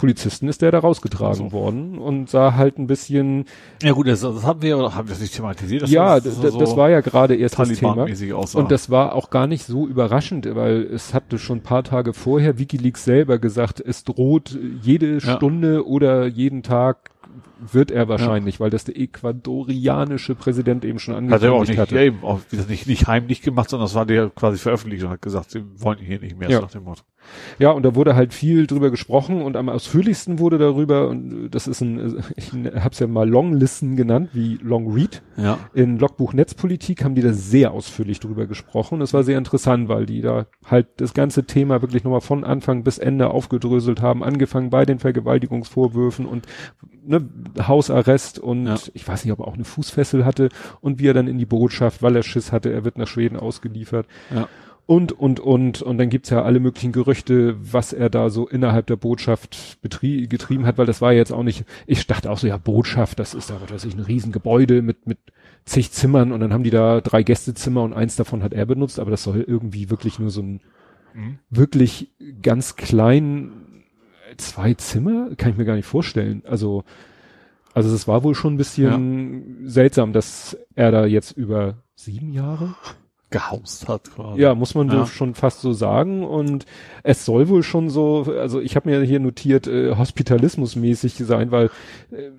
Polizisten, 0.00 0.48
ist 0.48 0.62
der 0.62 0.70
da 0.72 0.78
rausgetragen 0.78 1.46
Ach 1.46 1.50
so. 1.50 1.52
worden 1.52 1.98
und 1.98 2.30
sah 2.30 2.54
halt 2.54 2.78
ein 2.78 2.86
bisschen, 2.86 3.44
Ja 3.82 3.92
gut, 3.92 4.08
das, 4.08 4.20
das 4.22 4.44
haben 4.44 4.62
wir, 4.62 4.78
oder 4.78 4.94
haben 4.94 5.08
wir 5.08 5.12
das 5.12 5.20
nicht 5.20 5.34
thematisiert? 5.34 5.82
Das 5.82 5.90
ja, 5.90 6.18
das 6.20 6.40
das, 6.40 6.56
das 6.56 6.76
war 6.76 6.88
ja 6.88 7.00
gerade 7.02 7.36
erst 7.36 7.58
das 7.58 7.68
Thema. 7.68 8.06
Aussah. 8.34 8.58
Und 8.58 8.70
das 8.70 8.88
war 8.90 9.14
auch 9.14 9.28
gar 9.30 9.46
nicht 9.46 9.64
so 9.66 9.86
überraschend, 9.86 10.48
weil 10.54 10.82
es 10.82 11.12
hatte 11.12 11.38
schon 11.38 11.58
ein 11.58 11.62
paar 11.62 11.84
Tage 11.84 12.14
vorher 12.14 12.58
WikiLeaks 12.58 13.04
selber 13.04 13.38
gesagt, 13.38 13.80
es 13.80 14.04
droht 14.04 14.58
jede 14.82 15.14
Ja. 15.14 15.20
Stunde 15.20 15.86
oder 15.86 16.26
jeden 16.26 16.62
Tag 16.62 17.10
wird 17.60 17.90
er 17.90 18.08
wahrscheinlich, 18.08 18.58
weil 18.58 18.70
das 18.70 18.84
der 18.84 18.98
ecuadorianische 18.98 20.34
Präsident 20.34 20.84
eben 20.84 20.98
schon 20.98 21.30
hat 21.30 21.42
er 21.42 21.52
auch 21.52 21.60
angekündigt 21.60 21.68
nicht, 21.70 21.78
hatte. 21.78 21.94
ja, 21.96 22.02
eben, 22.02 22.22
auch 22.22 22.40
nicht, 22.68 22.86
nicht 22.86 23.06
heimlich 23.06 23.42
gemacht, 23.42 23.70
sondern 23.70 23.84
das 23.86 23.94
war 23.94 24.06
der 24.06 24.30
quasi 24.30 24.58
veröffentlicht 24.58 25.04
und 25.04 25.10
hat 25.10 25.22
gesagt, 25.22 25.50
sie 25.50 25.62
wollen 25.76 25.98
hier 25.98 26.18
nicht 26.20 26.38
mehr, 26.38 26.50
Ja. 26.50 26.56
so 26.58 26.62
nach 26.62 26.70
dem 26.72 26.84
Motto. 26.84 27.02
Ja, 27.58 27.70
und 27.70 27.82
da 27.84 27.94
wurde 27.94 28.14
halt 28.16 28.32
viel 28.34 28.66
drüber 28.66 28.90
gesprochen 28.90 29.42
und 29.42 29.56
am 29.56 29.68
ausführlichsten 29.68 30.38
wurde 30.38 30.58
darüber, 30.58 31.08
und 31.08 31.50
das 31.50 31.66
ist 31.68 31.80
ein, 31.80 32.22
ich 32.36 32.52
hab's 32.82 32.98
ja 32.98 33.06
mal 33.06 33.28
Longlisten 33.28 33.96
genannt, 33.96 34.30
wie 34.32 34.58
Long 34.62 34.92
Read. 34.92 35.22
Ja. 35.36 35.58
In 35.74 35.98
Logbuch 35.98 36.32
Netzpolitik 36.32 37.04
haben 37.04 37.14
die 37.14 37.22
da 37.22 37.32
sehr 37.32 37.72
ausführlich 37.72 38.20
drüber 38.20 38.46
gesprochen. 38.46 39.00
Das 39.00 39.14
war 39.14 39.22
sehr 39.22 39.38
interessant, 39.38 39.88
weil 39.88 40.06
die 40.06 40.20
da 40.20 40.46
halt 40.66 40.86
das 40.96 41.14
ganze 41.14 41.44
Thema 41.44 41.82
wirklich 41.82 42.04
nochmal 42.04 42.20
von 42.20 42.44
Anfang 42.44 42.82
bis 42.84 42.98
Ende 42.98 43.30
aufgedröselt 43.30 44.02
haben, 44.02 44.22
angefangen 44.24 44.70
bei 44.70 44.84
den 44.84 44.98
Vergewaltigungsvorwürfen 44.98 46.26
und 46.26 46.46
ne, 47.04 47.28
Hausarrest 47.66 48.38
und 48.38 48.66
Ja. 48.66 48.76
ich 48.94 49.06
weiß 49.06 49.24
nicht, 49.24 49.32
ob 49.32 49.40
er 49.40 49.48
auch 49.48 49.54
eine 49.54 49.64
Fußfessel 49.64 50.24
hatte 50.24 50.48
und 50.80 50.98
wie 51.00 51.08
er 51.08 51.14
dann 51.14 51.28
in 51.28 51.38
die 51.38 51.46
Botschaft, 51.46 52.02
weil 52.02 52.16
er 52.16 52.22
Schiss 52.22 52.52
hatte, 52.52 52.72
er 52.72 52.84
wird 52.84 52.98
nach 52.98 53.08
Schweden 53.08 53.36
ausgeliefert 53.36 54.06
Ja. 54.34 54.48
Und, 54.86 55.12
und, 55.12 55.40
und. 55.40 55.82
Und 55.82 55.98
dann 55.98 56.10
gibt's 56.10 56.30
ja 56.30 56.42
alle 56.42 56.60
möglichen 56.60 56.92
Gerüchte, 56.92 57.56
was 57.60 57.92
er 57.92 58.10
da 58.10 58.30
so 58.30 58.48
innerhalb 58.48 58.86
der 58.86 58.96
Botschaft 58.96 59.78
betrie 59.82 60.26
getrieben 60.28 60.66
hat, 60.66 60.78
weil 60.78 60.86
das 60.86 61.00
war 61.00 61.12
jetzt 61.12 61.32
auch 61.32 61.42
nicht, 61.42 61.64
ich 61.86 62.06
dachte 62.06 62.30
auch 62.30 62.38
so, 62.38 62.46
ja, 62.46 62.56
Botschaft, 62.56 63.18
das 63.18 63.34
ist 63.34 63.50
da, 63.50 63.60
was 63.60 63.70
weiß 63.72 63.84
ich, 63.84 63.94
ein 63.94 64.00
Riesengebäude 64.00 64.82
mit, 64.82 65.06
mit 65.06 65.18
zig 65.64 65.92
Zimmern 65.92 66.32
und 66.32 66.40
dann 66.40 66.52
haben 66.52 66.64
die 66.64 66.70
da 66.70 67.00
drei 67.00 67.22
Gästezimmer 67.22 67.82
und 67.82 67.92
eins 67.92 68.16
davon 68.16 68.42
hat 68.42 68.52
er 68.52 68.66
benutzt, 68.66 68.98
aber 68.98 69.10
das 69.10 69.22
soll 69.22 69.44
irgendwie 69.46 69.90
wirklich 69.90 70.18
nur 70.18 70.30
so 70.30 70.42
ein, 70.42 70.60
Mhm. 71.14 71.38
wirklich 71.50 72.12
ganz 72.40 72.76
klein, 72.76 73.50
zwei 74.36 74.74
Zimmer, 74.74 75.30
kann 75.36 75.50
ich 75.50 75.56
mir 75.56 75.64
gar 75.64 75.74
nicht 75.74 75.86
vorstellen. 75.86 76.42
Also, 76.46 76.84
also 77.74 77.92
es 77.94 78.06
war 78.06 78.22
wohl 78.22 78.34
schon 78.34 78.54
ein 78.54 78.58
bisschen 78.58 79.58
seltsam, 79.64 80.12
dass 80.12 80.56
er 80.74 80.92
da 80.92 81.06
jetzt 81.06 81.32
über 81.32 81.78
sieben 81.96 82.32
Jahre 82.32 82.74
Gehaust 83.30 83.88
hat 83.88 84.10
quasi. 84.14 84.40
ja, 84.40 84.54
muss 84.54 84.74
man 84.74 84.88
Ja. 84.90 85.06
schon 85.06 85.34
fast 85.34 85.60
so 85.60 85.72
sagen. 85.72 86.24
Und 86.24 86.66
es 87.02 87.24
soll 87.24 87.48
wohl 87.48 87.62
schon 87.62 87.88
so, 87.88 88.26
also 88.38 88.60
ich 88.60 88.76
habe 88.76 88.90
mir 88.90 89.02
hier 89.02 89.20
notiert, 89.20 89.66
äh, 89.66 89.94
hospitalismusmäßig 89.96 91.14
sein, 91.14 91.50
weil 91.50 91.70
äh, 92.10 92.30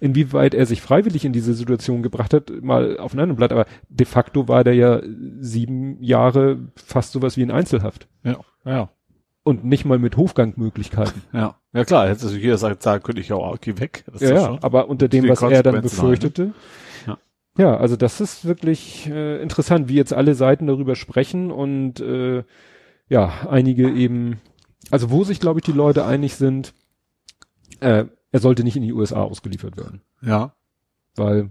inwieweit 0.00 0.54
er 0.54 0.66
sich 0.66 0.80
freiwillig 0.80 1.24
in 1.24 1.32
diese 1.32 1.54
Situation 1.54 2.02
gebracht 2.02 2.34
hat, 2.34 2.50
mal 2.62 2.98
auf 2.98 3.12
einem 3.12 3.36
Blatt, 3.36 3.52
aber 3.52 3.66
de 3.88 4.06
facto 4.06 4.48
war 4.48 4.64
der 4.64 4.74
ja 4.74 5.00
sieben 5.40 6.02
Jahre 6.02 6.58
fast 6.76 7.12
sowas 7.12 7.36
wie 7.36 7.42
in 7.42 7.50
Einzelhaft. 7.50 8.08
Ja. 8.24 8.38
ja. 8.64 8.88
Und 9.44 9.64
nicht 9.64 9.84
mal 9.84 9.98
mit 9.98 10.16
Hofgangmöglichkeiten. 10.16 11.22
Ja. 11.32 11.56
Ja 11.74 11.84
klar, 11.86 12.06
hätte 12.08 12.24
also 12.24 12.36
jeder 12.36 12.58
sagt, 12.58 12.82
sagen, 12.82 13.02
könnte 13.02 13.22
ich 13.22 13.32
auch, 13.32 13.58
geh 13.58 13.78
weg. 13.78 14.04
Ja, 14.20 14.30
ja 14.34 14.58
aber 14.60 14.90
unter 14.90 15.08
dem, 15.08 15.26
was 15.28 15.40
er 15.40 15.62
dann 15.62 15.80
befürchtete. 15.80 16.42
Ja. 16.44 16.52
Ja, 17.58 17.76
also 17.76 17.96
das 17.96 18.20
ist 18.20 18.44
wirklich 18.46 19.08
äh, 19.10 19.42
interessant, 19.42 19.88
wie 19.88 19.94
jetzt 19.94 20.12
alle 20.14 20.34
Seiten 20.34 20.66
darüber 20.66 20.96
sprechen 20.96 21.50
und 21.50 22.00
äh, 22.00 22.44
ja, 23.08 23.32
einige 23.48 23.90
eben, 23.90 24.40
also 24.90 25.10
wo 25.10 25.22
sich, 25.24 25.38
glaube 25.38 25.60
ich, 25.60 25.64
die 25.64 25.72
Leute 25.72 26.06
einig 26.06 26.36
sind, 26.36 26.72
äh, 27.80 28.06
er 28.30 28.40
sollte 28.40 28.64
nicht 28.64 28.76
in 28.76 28.82
die 28.82 28.92
USA 28.94 29.22
ausgeliefert 29.22 29.76
werden. 29.76 30.00
Ja, 30.22 30.54
Weil 31.16 31.50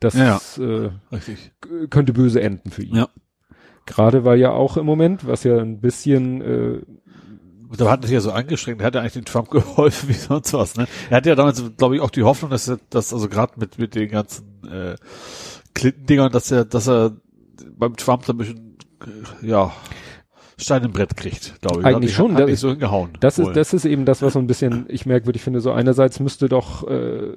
das 0.00 0.14
Ja, 0.14 0.40
äh, 0.58 0.90
richtig. 1.12 1.52
k- 1.60 1.88
könnte 1.88 2.14
böse 2.14 2.40
enden 2.40 2.70
für 2.70 2.82
ihn. 2.82 2.96
Ja. 2.96 3.08
Gerade 3.86 4.24
weil 4.24 4.38
ja 4.38 4.50
auch 4.50 4.78
im 4.78 4.86
Moment, 4.86 5.26
was 5.26 5.44
ja 5.44 5.58
ein 5.58 5.80
bisschen 5.82 6.40
äh, 6.40 6.80
Da 7.76 7.90
hat 7.90 8.02
er 8.04 8.08
sich 8.08 8.14
ja 8.14 8.20
so 8.20 8.32
angestrengt, 8.32 8.80
er 8.80 8.86
hat 8.86 8.94
ja 8.94 9.00
eigentlich 9.00 9.12
den 9.14 9.24
Trump 9.24 9.50
geholfen 9.50 10.08
wie 10.08 10.12
sonst 10.14 10.52
was, 10.52 10.76
ne? 10.76 10.86
Er 11.10 11.16
hatte 11.18 11.28
ja 11.28 11.34
damals, 11.34 11.62
glaube 11.76 11.96
ich, 11.96 12.00
auch 12.02 12.10
die 12.10 12.22
Hoffnung, 12.22 12.50
dass 12.50 12.68
er, 12.68 12.78
dass 12.90 13.12
also 13.12 13.28
gerade 13.28 13.52
mit, 13.56 13.78
mit 13.78 13.94
den 13.94 14.10
ganzen 14.10 14.44
äh, 14.70 14.96
Clinton-Dingern, 15.74 16.32
dass 16.32 16.50
er, 16.50 16.64
dass 16.64 16.88
er 16.88 17.12
beim 17.76 17.96
Trump 17.96 18.24
so 18.24 18.32
ein 18.32 18.36
bisschen, 18.38 18.78
äh, 19.42 19.46
ja, 19.46 19.72
Stein 20.56 20.84
im 20.84 20.92
Brett 20.92 21.16
kriegt, 21.16 21.60
glaube 21.62 21.80
ich. 21.80 21.86
Eigentlich 21.86 22.12
hat, 22.12 22.16
schon, 22.16 22.32
Hat 22.34 22.40
das 22.42 22.46
nicht 22.46 22.54
ist- 22.54 22.60
so 22.60 22.70
hingehauen. 22.70 23.10
Das 23.18 23.38
wohl. 23.40 23.48
ist, 23.48 23.56
das 23.56 23.74
ist 23.74 23.84
eben 23.86 24.04
das, 24.04 24.22
was 24.22 24.34
so 24.34 24.38
ein 24.38 24.46
bisschen 24.46 24.84
ich 24.88 25.04
merkwürdig 25.04 25.42
finde. 25.42 25.60
So 25.60 25.72
einerseits 25.72 26.20
müsste 26.20 26.48
doch 26.48 26.86
äh, 26.86 27.32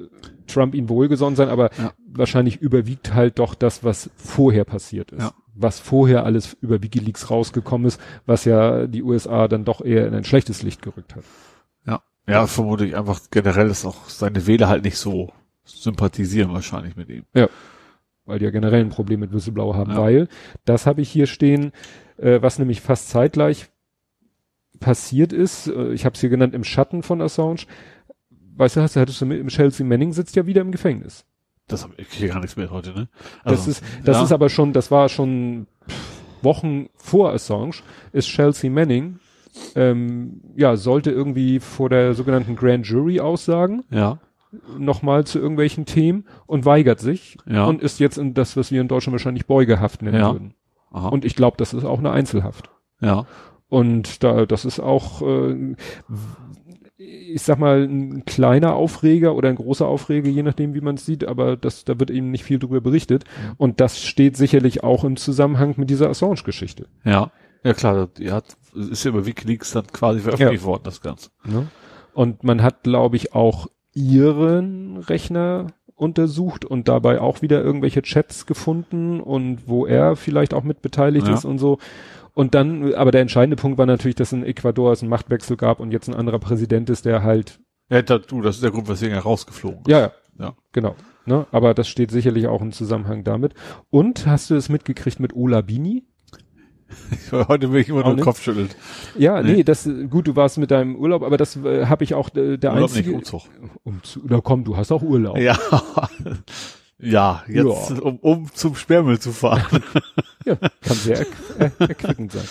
Trump 0.46 0.76
ihm 0.76 0.88
wohlgesonnen 0.88 1.36
sein, 1.36 1.50
aber 1.50 1.72
Ja. 1.80 1.94
wahrscheinlich 2.08 2.58
überwiegt 2.58 3.16
halt 3.16 3.40
doch 3.40 3.56
das, 3.56 3.84
was 3.84 4.12
vorher 4.18 4.66
passiert 4.66 5.12
ist. 5.14 5.24
Ja. 5.24 5.32
Was 5.60 5.80
vorher 5.80 6.24
alles 6.26 6.56
über 6.62 6.84
WikiLeaks 6.84 7.32
rausgekommen 7.32 7.88
ist, 7.88 8.00
was 8.26 8.46
ja 8.46 8.86
die 8.88 9.02
USA 9.04 9.48
dann 9.48 9.66
doch 9.66 9.82
eher 9.82 10.08
in 10.08 10.14
ein 10.14 10.24
schlechtes 10.24 10.62
Licht 10.62 10.82
gerückt 10.82 11.16
hat. 11.16 11.24
Ja, 11.86 12.02
ja, 12.28 12.46
vermutlich 12.48 12.96
einfach 12.96 13.20
generell 13.32 13.70
ist 13.70 13.86
auch 13.86 14.08
seine 14.10 14.46
Wähler 14.46 14.68
halt 14.68 14.84
nicht 14.84 14.98
so 14.98 15.32
sympathisieren 15.66 16.54
wahrscheinlich 16.54 16.96
mit 16.96 17.10
ihm. 17.10 17.24
Weil 18.26 18.40
die 18.40 18.46
ja 18.46 18.52
generell 18.52 18.82
ein 18.82 18.90
Problem 18.90 19.22
mit 19.22 19.34
Whistleblower 19.34 19.76
haben, 19.76 19.92
Ja. 19.92 19.98
weil, 20.02 20.28
das 20.66 20.86
habe 20.86 21.02
ich 21.02 21.10
hier 21.10 21.28
stehen, 21.28 21.72
äh, 22.18 22.42
was 22.42 22.60
nämlich 22.60 22.82
fast 22.82 23.10
zeitgleich 23.10 23.68
passiert 24.80 25.34
ist, 25.34 25.68
äh, 25.68 25.92
ich 25.94 26.06
habe 26.06 26.14
es 26.14 26.22
hier 26.22 26.30
genannt, 26.30 26.54
im 26.54 26.64
Schatten 26.64 27.04
von 27.04 27.22
Assange. 27.22 27.62
Weißt 28.58 28.76
du, 28.76 28.82
hast 28.82 28.96
du, 28.96 29.00
hattest 29.00 29.22
du 29.22 29.26
mit, 29.26 29.48
Chelsea 29.48 29.86
Manning 29.86 30.14
sitzt 30.14 30.36
ja 30.36 30.46
wieder 30.46 30.62
im 30.62 30.72
Gefängnis. 30.72 31.26
Das 31.68 31.88
ich 31.98 32.08
hier 32.10 32.30
gar 32.30 32.40
nichts 32.40 32.56
mehr 32.56 32.70
heute, 32.72 32.92
ne? 32.94 33.08
Das 33.44 33.68
ist, 33.68 33.84
das 34.06 34.18
ja. 34.18 34.24
ist 34.24 34.32
aber 34.32 34.50
schon, 34.50 34.72
das 34.74 34.90
war 34.90 35.10
schon 35.10 35.68
Wochen 36.42 36.88
vor 36.96 37.34
Assange, 37.34 37.74
ist 38.14 38.28
Chelsea 38.28 38.70
Manning, 38.72 39.20
ähm, 39.76 40.42
ja, 40.56 40.78
sollte 40.78 41.12
irgendwie 41.12 41.60
vor 41.60 41.90
der 41.90 42.14
sogenannten 42.14 42.56
Grand 42.56 42.86
Jury 42.88 43.20
aussagen, 43.20 43.84
ja, 43.90 44.20
nochmal 44.78 45.26
zu 45.26 45.40
irgendwelchen 45.40 45.86
Themen 45.86 46.26
und 46.46 46.64
weigert 46.66 47.00
sich 47.00 47.38
ja, 47.46 47.66
und 47.66 47.82
ist 47.82 48.00
jetzt 48.00 48.18
in 48.18 48.34
das, 48.34 48.56
was 48.56 48.72
wir 48.72 48.80
in 48.80 48.88
Deutschland 48.88 49.14
wahrscheinlich 49.14 49.46
Beugehaft 49.46 50.02
nennen 50.02 50.20
Ja. 50.20 50.32
würden. 50.32 50.54
aha, 50.92 51.10
Und 51.10 51.26
ich 51.26 51.36
glaube, 51.36 51.58
das 51.58 51.74
ist 51.74 51.84
auch 51.84 52.00
eine 52.00 52.12
Einzelhaft. 52.12 52.70
ja, 53.02 53.26
Und 53.68 54.24
da, 54.24 54.46
das 54.46 54.64
ist 54.64 54.80
auch, 54.80 55.22
äh, 55.22 55.76
ich 57.08 57.42
sag 57.42 57.58
mal, 57.60 57.84
ein 57.84 58.26
kleiner 58.26 58.76
Aufreger 58.76 59.34
oder 59.36 59.50
ein 59.50 59.56
großer 59.56 59.88
Aufreger, 59.88 60.30
je 60.30 60.44
nachdem, 60.44 60.74
wie 60.74 60.82
man 60.82 60.96
es 60.96 61.06
sieht, 61.06 61.26
aber 61.26 61.56
das, 61.56 61.86
da 61.86 62.00
wird 62.00 62.12
eben 62.12 62.32
nicht 62.32 62.44
viel 62.44 62.60
drüber 62.60 62.82
berichtet. 62.82 63.24
Und 63.58 63.80
das 63.80 64.04
steht 64.04 64.36
sicherlich 64.36 64.84
auch 64.84 65.04
im 65.04 65.16
Zusammenhang 65.16 65.76
mit 65.78 65.90
dieser 65.90 66.10
Assange-Geschichte. 66.10 66.88
ja, 67.04 67.32
ja 67.64 67.74
klar, 67.74 68.08
die 68.18 68.32
hat, 68.32 68.58
ist 68.76 69.04
ja 69.06 69.10
über 69.10 69.26
WikiLeaks 69.26 69.72
dann 69.72 69.88
quasi 69.88 70.20
veröffentlicht 70.20 70.64
worden, 70.64 70.84
das 70.84 71.02
Ganze. 71.02 71.30
Ne? 71.46 71.68
Und 72.14 72.44
man 72.44 72.62
hat, 72.62 72.84
glaube 72.84 73.16
ich, 73.16 73.34
auch 73.34 73.68
ihren 73.94 74.98
Rechner 74.98 75.68
untersucht 75.96 76.64
und 76.64 76.88
dabei 76.88 77.20
auch 77.20 77.42
wieder 77.42 77.64
irgendwelche 77.64 78.04
Chats 78.04 78.46
gefunden 78.46 79.20
und 79.20 79.68
wo 79.68 79.88
er 79.88 80.16
vielleicht 80.16 80.54
auch 80.54 80.64
mit 80.64 80.82
beteiligt 80.84 81.28
Ja. 81.28 81.34
ist 81.34 81.46
und 81.46 81.58
so. 81.58 81.80
Und 82.38 82.54
dann, 82.54 82.94
aber 82.94 83.12
der 83.12 83.22
entscheidende 83.22 83.56
Punkt 83.56 83.80
war 83.80 83.88
natürlich, 83.88 84.14
dass 84.16 84.32
in 84.32 84.44
Ecuador 84.44 84.92
es 84.92 85.02
einen 85.02 85.10
Machtwechsel 85.10 85.58
gab 85.58 85.80
und 85.80 85.92
jetzt 85.92 86.08
ein 86.08 86.14
anderer 86.14 86.38
Präsident 86.38 86.88
ist, 86.90 87.06
der 87.06 87.24
halt, 87.24 87.60
Ja, 87.90 88.02
da, 88.04 88.20
du, 88.20 88.42
das 88.42 88.56
ist 88.58 88.64
der 88.64 88.70
Grund, 88.70 88.88
weswegen 88.88 89.16
er 89.16 89.22
rausgeflogen 89.24 89.80
ist. 89.82 89.88
ja, 89.90 90.00
ja, 90.00 90.12
Ja. 90.40 90.54
genau. 90.72 90.96
Ne? 91.26 91.48
Aber 91.52 91.74
das 91.74 91.88
steht 91.88 92.12
sicherlich 92.12 92.46
auch 92.48 92.62
im 92.62 92.72
Zusammenhang 92.74 93.24
damit. 93.24 93.56
Und 93.90 94.28
hast 94.28 94.52
du 94.52 94.56
es 94.56 94.70
mitgekriegt 94.70 95.20
mit 95.20 95.34
Ola 95.36 95.62
Bini? 95.62 96.06
Heute 97.32 97.72
will 97.74 97.82
ich 97.82 97.90
immer 97.90 98.02
Auch 98.02 98.04
nur 98.06 98.14
den 98.14 98.16
nicht? 98.18 98.24
Kopf 98.26 98.42
schütteln. 98.44 98.70
Ja, 99.18 99.42
nee, 99.42 99.56
Nee. 99.56 99.64
das 99.64 99.90
gut, 100.10 100.28
du 100.28 100.36
warst 100.36 100.58
mit 100.60 100.70
deinem 100.72 100.96
Urlaub, 100.96 101.24
aber 101.24 101.38
das 101.38 101.58
äh, 101.58 101.88
habe 101.88 102.04
ich 102.04 102.14
auch 102.14 102.30
äh, 102.36 102.58
der 102.58 102.72
Urlaub 102.74 102.90
einzige. 102.92 103.10
nicht, 103.10 103.18
Umzug. 103.34 103.42
Umzug. 103.84 104.24
Na 104.30 104.42
komm, 104.42 104.64
du 104.64 104.78
hast 104.78 104.92
auch 104.92 105.02
Urlaub. 105.02 105.38
Ja. 105.38 105.58
Ja, 107.00 107.44
jetzt, 107.48 107.90
Ja. 107.90 108.00
Um, 108.02 108.18
um 108.20 108.54
zum 108.54 108.76
Sperrmüll 108.76 109.20
zu 109.20 109.32
fahren. 109.32 109.84
Ja, 110.46 110.56
kann 110.56 110.96
sehr 110.96 111.18
erqu 111.20 111.60
äh, 111.60 111.72
erquickend 111.78 112.32
sein. 112.32 112.48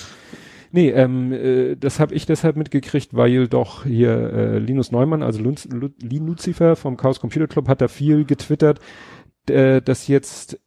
Nee, 0.70 0.90
ähm, 0.90 1.32
äh, 1.32 1.76
das 1.76 1.98
habe 1.98 2.14
ich 2.14 2.26
deshalb 2.26 2.56
mitgekriegt, 2.56 3.14
weil 3.16 3.48
doch 3.48 3.84
hier 3.84 4.10
äh, 4.10 4.58
Linus 4.58 4.92
Neumann, 4.92 5.22
also 5.22 5.40
Lun 5.40 5.56
Lu 5.70 5.88
Lin 6.02 6.26
Lucifer 6.26 6.76
vom 6.76 6.98
Chaos 6.98 7.20
Computer 7.20 7.46
Club, 7.46 7.68
hat 7.68 7.80
da 7.80 7.88
viel 7.88 8.26
getwittert, 8.26 8.80
äh, 9.48 9.80
dass 9.80 10.08
jetzt 10.08 10.60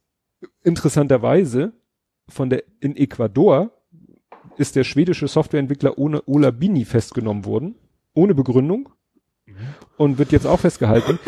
interessanterweise 0.64 1.72
von 2.28 2.50
der 2.50 2.64
in 2.80 2.96
Ecuador 2.96 3.70
ist 4.56 4.74
der 4.74 4.82
schwedische 4.82 5.28
Softwareentwickler 5.28 5.96
ohne 5.98 6.26
Ola 6.26 6.50
Bini 6.50 6.84
festgenommen 6.84 7.44
worden, 7.44 7.76
ohne 8.12 8.34
Begründung 8.34 8.88
und 9.96 10.18
wird 10.18 10.32
jetzt 10.32 10.46
auch 10.46 10.60
festgehalten. 10.60 11.18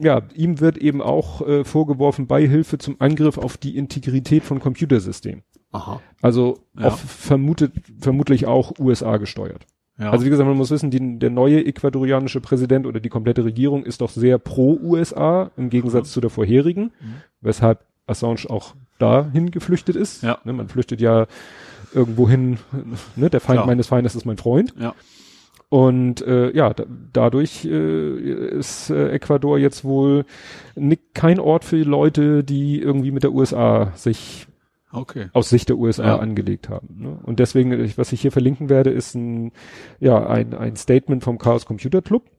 Ja, 0.00 0.22
ihm 0.34 0.60
wird 0.60 0.78
eben 0.78 1.00
auch 1.02 1.46
äh, 1.46 1.64
vorgeworfen 1.64 2.26
Beihilfe 2.26 2.78
zum 2.78 2.96
Angriff 3.00 3.38
auf 3.38 3.56
die 3.56 3.76
Integrität 3.76 4.42
von 4.44 4.60
Computersystemen. 4.60 5.42
Aha. 5.72 6.00
Also 6.22 6.58
Ja. 6.78 6.86
auf 6.88 7.00
vermutet, 7.00 7.72
vermutlich 8.00 8.46
auch 8.46 8.72
USA 8.78 9.16
gesteuert. 9.16 9.66
Ja. 9.98 10.10
Also 10.10 10.24
wie 10.26 10.30
gesagt, 10.30 10.48
man 10.48 10.56
muss 10.56 10.70
wissen, 10.70 10.90
die, 10.90 11.18
der 11.18 11.30
neue 11.30 11.64
ecuadorianische 11.64 12.40
Präsident 12.40 12.86
oder 12.86 12.98
die 13.00 13.08
komplette 13.08 13.44
Regierung 13.44 13.84
ist 13.84 14.00
doch 14.00 14.10
sehr 14.10 14.38
pro 14.38 14.78
USA 14.82 15.50
im 15.56 15.70
Gegensatz 15.70 16.10
zu 16.12 16.20
der 16.20 16.30
vorherigen, 16.30 16.84
Mhm. 17.00 17.14
weshalb 17.40 17.84
Assange 18.06 18.50
auch 18.50 18.74
dahin 18.98 19.50
geflüchtet 19.50 19.96
ist. 19.96 20.22
Ja. 20.22 20.38
Ne, 20.44 20.52
man 20.52 20.68
flüchtet 20.68 21.00
ja 21.00 21.26
irgendwo 21.94 22.28
hin, 22.28 22.58
ne, 23.16 23.30
der 23.30 23.40
Feind 23.40 23.58
Klar. 23.58 23.66
meines 23.66 23.86
Feindes 23.86 24.14
ist 24.16 24.24
mein 24.26 24.36
Freund. 24.36 24.74
ja. 24.78 24.94
Und 25.74 26.22
äh, 26.22 26.54
ja, 26.56 26.72
da, 26.72 26.84
dadurch 27.12 27.64
äh, 27.64 28.58
ist 28.58 28.90
äh, 28.90 29.08
Ecuador 29.10 29.58
jetzt 29.58 29.82
wohl 29.82 30.24
ni- 30.76 31.00
kein 31.14 31.40
Ort 31.40 31.64
für 31.64 31.78
Leute, 31.82 32.44
die 32.44 32.80
irgendwie 32.80 33.10
mit 33.10 33.24
der 33.24 33.32
USA 33.32 33.90
sich 33.96 34.46
Okay. 34.92 35.30
aus 35.32 35.48
Sicht 35.50 35.70
der 35.70 35.76
USA 35.76 36.04
Ja. 36.06 36.18
angelegt 36.20 36.68
haben. 36.68 36.94
Ne? 37.00 37.18
Und 37.24 37.40
deswegen, 37.40 37.72
ich- 37.72 37.98
was 37.98 38.12
ich 38.12 38.20
hier 38.20 38.30
verlinken 38.30 38.68
werde, 38.68 38.90
ist 38.90 39.16
ein, 39.16 39.50
ja, 39.98 40.24
ein, 40.24 40.54
ein 40.54 40.76
Statement 40.76 41.24
vom 41.24 41.38
Chaos 41.38 41.66
Computer 41.66 42.02
Club. 42.02 42.30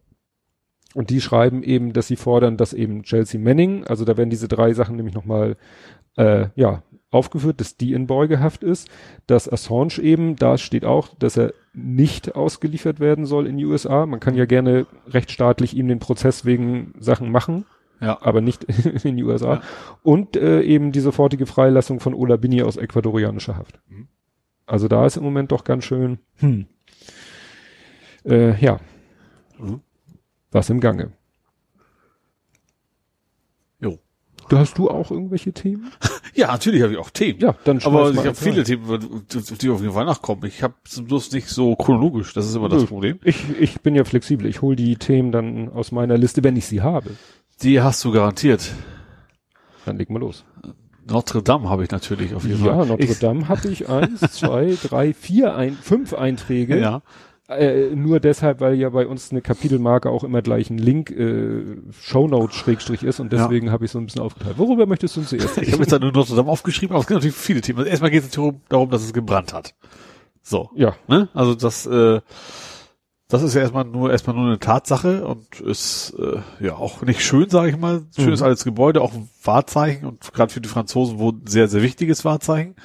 Und 0.94 1.10
die 1.10 1.20
schreiben 1.20 1.62
eben, 1.62 1.92
dass 1.92 2.08
sie 2.08 2.16
fordern, 2.16 2.56
dass 2.56 2.72
eben 2.72 3.04
Chelsea 3.04 3.38
Manning, 3.38 3.84
also 3.84 4.06
da 4.06 4.16
werden 4.16 4.30
diese 4.30 4.48
drei 4.48 4.72
Sachen 4.74 4.96
nämlich 4.96 5.14
nochmal, 5.14 5.58
äh, 6.16 6.46
ja, 6.56 6.84
aufgeführt, 7.16 7.60
dass 7.62 7.78
die 7.78 7.94
in 7.94 8.06
Beugehaft 8.08 8.64
ist, 8.64 8.90
dass 9.28 9.52
Assange 9.52 10.00
eben, 10.02 10.36
da 10.36 10.58
steht 10.58 10.86
auch, 10.86 11.10
dass 11.18 11.38
er 11.38 11.54
nicht 11.74 12.36
ausgeliefert 12.36 13.00
werden 13.00 13.26
soll 13.26 13.48
in 13.48 13.58
die 13.58 13.66
USA. 13.66 14.06
Man 14.06 14.20
kann 14.20 14.36
ja 14.36 14.46
gerne 14.46 14.86
rechtsstaatlich 15.08 15.76
ihm 15.76 15.88
den 15.88 16.00
Prozess 16.00 16.46
wegen 16.46 16.94
Sachen 17.00 17.32
machen, 17.32 17.66
Ja. 18.02 18.18
aber 18.22 18.42
nicht 18.42 18.64
in 19.04 19.18
die 19.18 19.24
USA. 19.24 19.56
Ja. 19.56 19.62
Und 20.04 20.36
äh, 20.38 20.62
eben 20.62 20.92
die 20.92 21.00
sofortige 21.00 21.46
Freilassung 21.46 22.00
von 22.00 22.14
Ola 22.14 22.36
Bini 22.38 22.62
aus 22.62 22.78
ecuadorianischer 22.78 23.58
Haft. 23.58 23.80
Mhm. 23.90 24.08
Also 24.68 24.88
da 24.88 25.06
ist 25.06 25.18
im 25.18 25.24
Moment 25.24 25.52
doch 25.52 25.64
ganz 25.64 25.84
schön, 25.86 26.20
hm, 26.38 26.66
äh, 28.26 28.60
ja, 28.60 28.80
Mhm. 29.60 29.82
was 30.52 30.70
im 30.70 30.80
Gange. 30.82 31.12
Jo. 33.80 34.00
Du 34.50 34.58
hast 34.58 34.78
du 34.78 34.90
auch 34.90 35.12
irgendwelche 35.12 35.54
Themen? 35.54 35.92
Ja, 36.38 36.48
natürlich 36.48 36.82
habe 36.82 36.92
ich 36.92 37.00
auch 37.00 37.12
Themen. 37.12 37.40
Ja, 37.40 37.56
dann 37.64 37.82
Aber 37.86 38.12
ich 38.12 38.18
habe 38.18 38.36
viele 38.36 38.58
rein. 38.58 38.66
Themen, 38.66 39.26
die 39.62 39.70
auf 39.70 39.80
jeden 39.80 39.94
Fall 39.94 40.04
nachkommen. 40.04 40.44
Ich 40.46 40.64
habe 40.64 40.74
Schluss 40.84 41.32
nicht 41.32 41.48
so 41.48 41.78
chronologisch. 41.78 42.34
Das 42.34 42.46
ist 42.46 42.56
immer 42.56 42.68
das 42.68 42.82
Nö. 42.82 42.88
Problem. 42.88 43.20
Ich, 43.24 43.38
ich 43.58 43.80
bin 43.80 43.96
ja 43.96 44.04
flexibel. 44.04 44.46
Ich 44.46 44.62
hole 44.62 44.76
die 44.76 44.98
Themen 44.98 45.32
dann 45.32 45.70
aus 45.70 45.94
meiner 45.94 46.18
Liste, 46.18 46.44
wenn 46.44 46.58
ich 46.58 46.66
sie 46.66 46.82
habe. 46.82 47.12
Die 47.62 47.80
hast 47.80 48.04
du 48.04 48.12
garantiert. 48.12 48.70
Dann 49.86 49.96
leg 49.96 50.10
mal 50.10 50.20
los. 50.20 50.44
Notre 51.10 51.42
Dame 51.42 51.70
habe 51.70 51.86
ich 51.86 51.92
natürlich 51.92 52.36
auf 52.36 52.44
jeden 52.44 52.66
Ja, 52.66 52.76
Fall. 52.76 52.88
Notre 52.88 53.16
Dame 53.16 53.48
hatte 53.48 53.70
ich 53.70 53.88
eins, 53.88 54.20
zwei, 54.34 54.76
drei, 54.84 55.14
vier, 55.14 55.56
ein, 55.56 55.78
fünf 55.82 56.14
Einträge. 56.14 56.78
Ja. 56.82 57.02
Äh, 57.48 57.96
nur 57.96 58.20
deshalb, 58.20 58.60
weil 58.60 58.74
ja 58.74 58.90
bei 58.90 59.06
uns 59.06 59.30
eine 59.32 59.42
Kapitelmarke 59.42 60.10
auch 60.10 60.24
immer 60.24 60.42
gleich 60.42 60.72
ein 60.72 60.80
Link 60.80 61.12
äh, 61.12 61.78
Shownote 62.02 62.56
Schrägstrich 62.56 63.04
ist 63.04 63.20
und 63.20 63.32
Ja. 63.32 63.44
deswegen 63.44 63.72
habe 63.72 63.86
ich 63.86 63.92
so 63.92 64.00
ein 64.00 64.06
bisschen 64.08 64.22
aufgeteilt. 64.24 64.58
Worüber 64.58 64.88
möchtest 64.88 65.16
du 65.16 65.22
zuerst? 65.22 65.60
Ich 65.60 65.72
habe 65.72 65.84
jetzt 65.84 65.92
da 65.92 66.00
nur 66.00 66.12
Notre 66.12 66.36
Dame 66.36 66.50
aufgeschrieben, 66.50 66.96
aber 66.96 67.02
es 67.02 67.08
gibt 67.08 67.18
natürlich 67.18 67.36
viele 67.36 67.62
Themen. 67.62 67.80
Also 67.80 67.90
erstmal 67.92 68.10
geht 68.10 68.24
es 68.24 68.32
darum, 68.32 68.62
darum, 68.68 68.90
dass 68.90 69.04
es 69.04 69.14
gebrannt 69.14 69.54
hat. 69.54 69.76
So. 70.42 70.72
Ja. 70.76 70.96
Ne? 71.08 71.30
Also 71.36 71.54
das, 71.54 71.86
äh, 71.86 72.22
das 73.28 73.44
ist 73.44 73.54
ja 73.54 73.62
erstmal 73.62 73.86
nur 73.86 74.12
erstmal 74.12 74.36
nur 74.36 74.46
eine 74.48 74.60
Tatsache 74.60 75.28
und 75.28 75.60
ist 75.60 76.16
äh, 76.20 76.66
ja 76.66 76.76
auch 76.76 77.04
nicht 77.04 77.22
schön, 77.24 77.50
sage 77.50 77.70
ich 77.70 77.78
mal. 77.78 78.04
Schön 78.16 78.34
ist 78.34 78.40
Mhm. 78.40 78.46
alles 78.48 78.64
Gebäude, 78.64 79.02
auch 79.02 79.14
ein 79.14 79.30
Wahrzeichen 79.44 80.08
und 80.08 80.34
gerade 80.34 80.52
für 80.52 80.62
die 80.62 80.70
Franzosen 80.70 81.20
wohl 81.20 81.34
ein 81.34 81.46
sehr, 81.48 81.68
sehr 81.68 81.84
wichtiges 81.84 82.26
Wahrzeichen. 82.26 82.76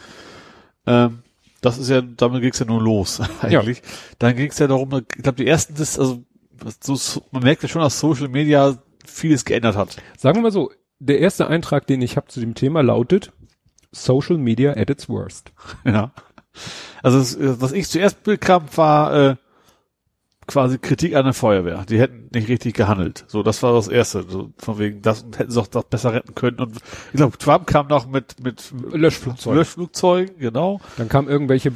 Ähm, 0.87 1.21
das 1.61 1.79
ist 1.79 1.89
ja, 1.91 2.01
damit 2.03 2.41
ging 2.43 2.51
es 2.53 2.59
ja 2.59 2.67
nur 2.67 2.81
los 2.83 3.21
eigentlich. 3.41 3.83
Dann 4.19 4.37
ging 4.37 4.51
es 4.51 4.59
ja 4.59 4.67
darum, 4.67 4.91
ich 4.95 5.23
glaube, 5.23 5.37
die 5.43 5.47
ersten, 5.47 5.75
das, 5.75 5.99
also 5.99 6.23
so, 6.83 6.95
so- 6.95 7.23
man 7.31 7.43
merkt 7.43 7.63
ja 7.63 7.69
schon, 7.69 7.83
dass 7.83 7.99
Social 8.01 8.29
Media 8.29 8.79
vieles 9.07 9.45
geändert 9.45 9.77
hat. 9.77 9.97
Sagen 10.19 10.39
wir 10.39 10.43
mal 10.43 10.53
so, 10.53 10.71
der 10.99 11.19
erste 11.21 11.47
Eintrag, 11.47 11.87
den 11.87 12.03
ich 12.03 12.17
habe 12.17 12.29
zu 12.29 12.41
dem 12.41 12.55
Thema, 12.55 12.83
lautet 12.83 13.33
Social 13.93 14.37
Media 14.39 14.73
at 14.73 14.91
its 14.91 15.09
worst. 15.09 15.53
Ja. 15.85 16.13
Also 17.03 17.19
das, 17.19 17.61
was 17.61 17.73
ich 17.73 17.89
zuerst 17.89 18.25
bekam, 18.25 18.65
war 18.75 19.15
äh, 19.31 19.37
quasi 20.51 20.79
Kritik 20.79 21.15
an 21.15 21.25
der 21.25 21.33
Feuerwehr. 21.33 21.85
Die 21.89 21.99
hätten 21.99 22.29
nicht 22.35 22.49
richtig 22.49 22.75
gehandelt. 22.75 23.25
So, 23.29 23.43
das 23.43 23.63
war 23.63 23.73
das 23.73 23.89
Erste. 23.89 24.25
So, 24.29 24.51
von 24.59 24.79
wegen, 24.79 25.01
das 25.03 25.25
hätten 25.37 25.51
sie 25.51 25.61
auch 25.61 25.67
das 25.69 25.85
besser 25.85 26.13
retten 26.13 26.35
können. 26.35 26.59
Und 26.59 26.77
ich 27.13 27.17
glaube, 27.17 27.39
Trump 27.39 27.67
kam 27.67 27.87
noch 27.89 28.07
mit 28.09 28.43
mit 28.43 28.73
Löschflugzeug. 28.93 29.55
Löschflugzeugen, 29.55 30.39
genau. 30.39 30.81
Dann 30.97 31.09
kamen 31.09 31.29
irgendwelche 31.29 31.73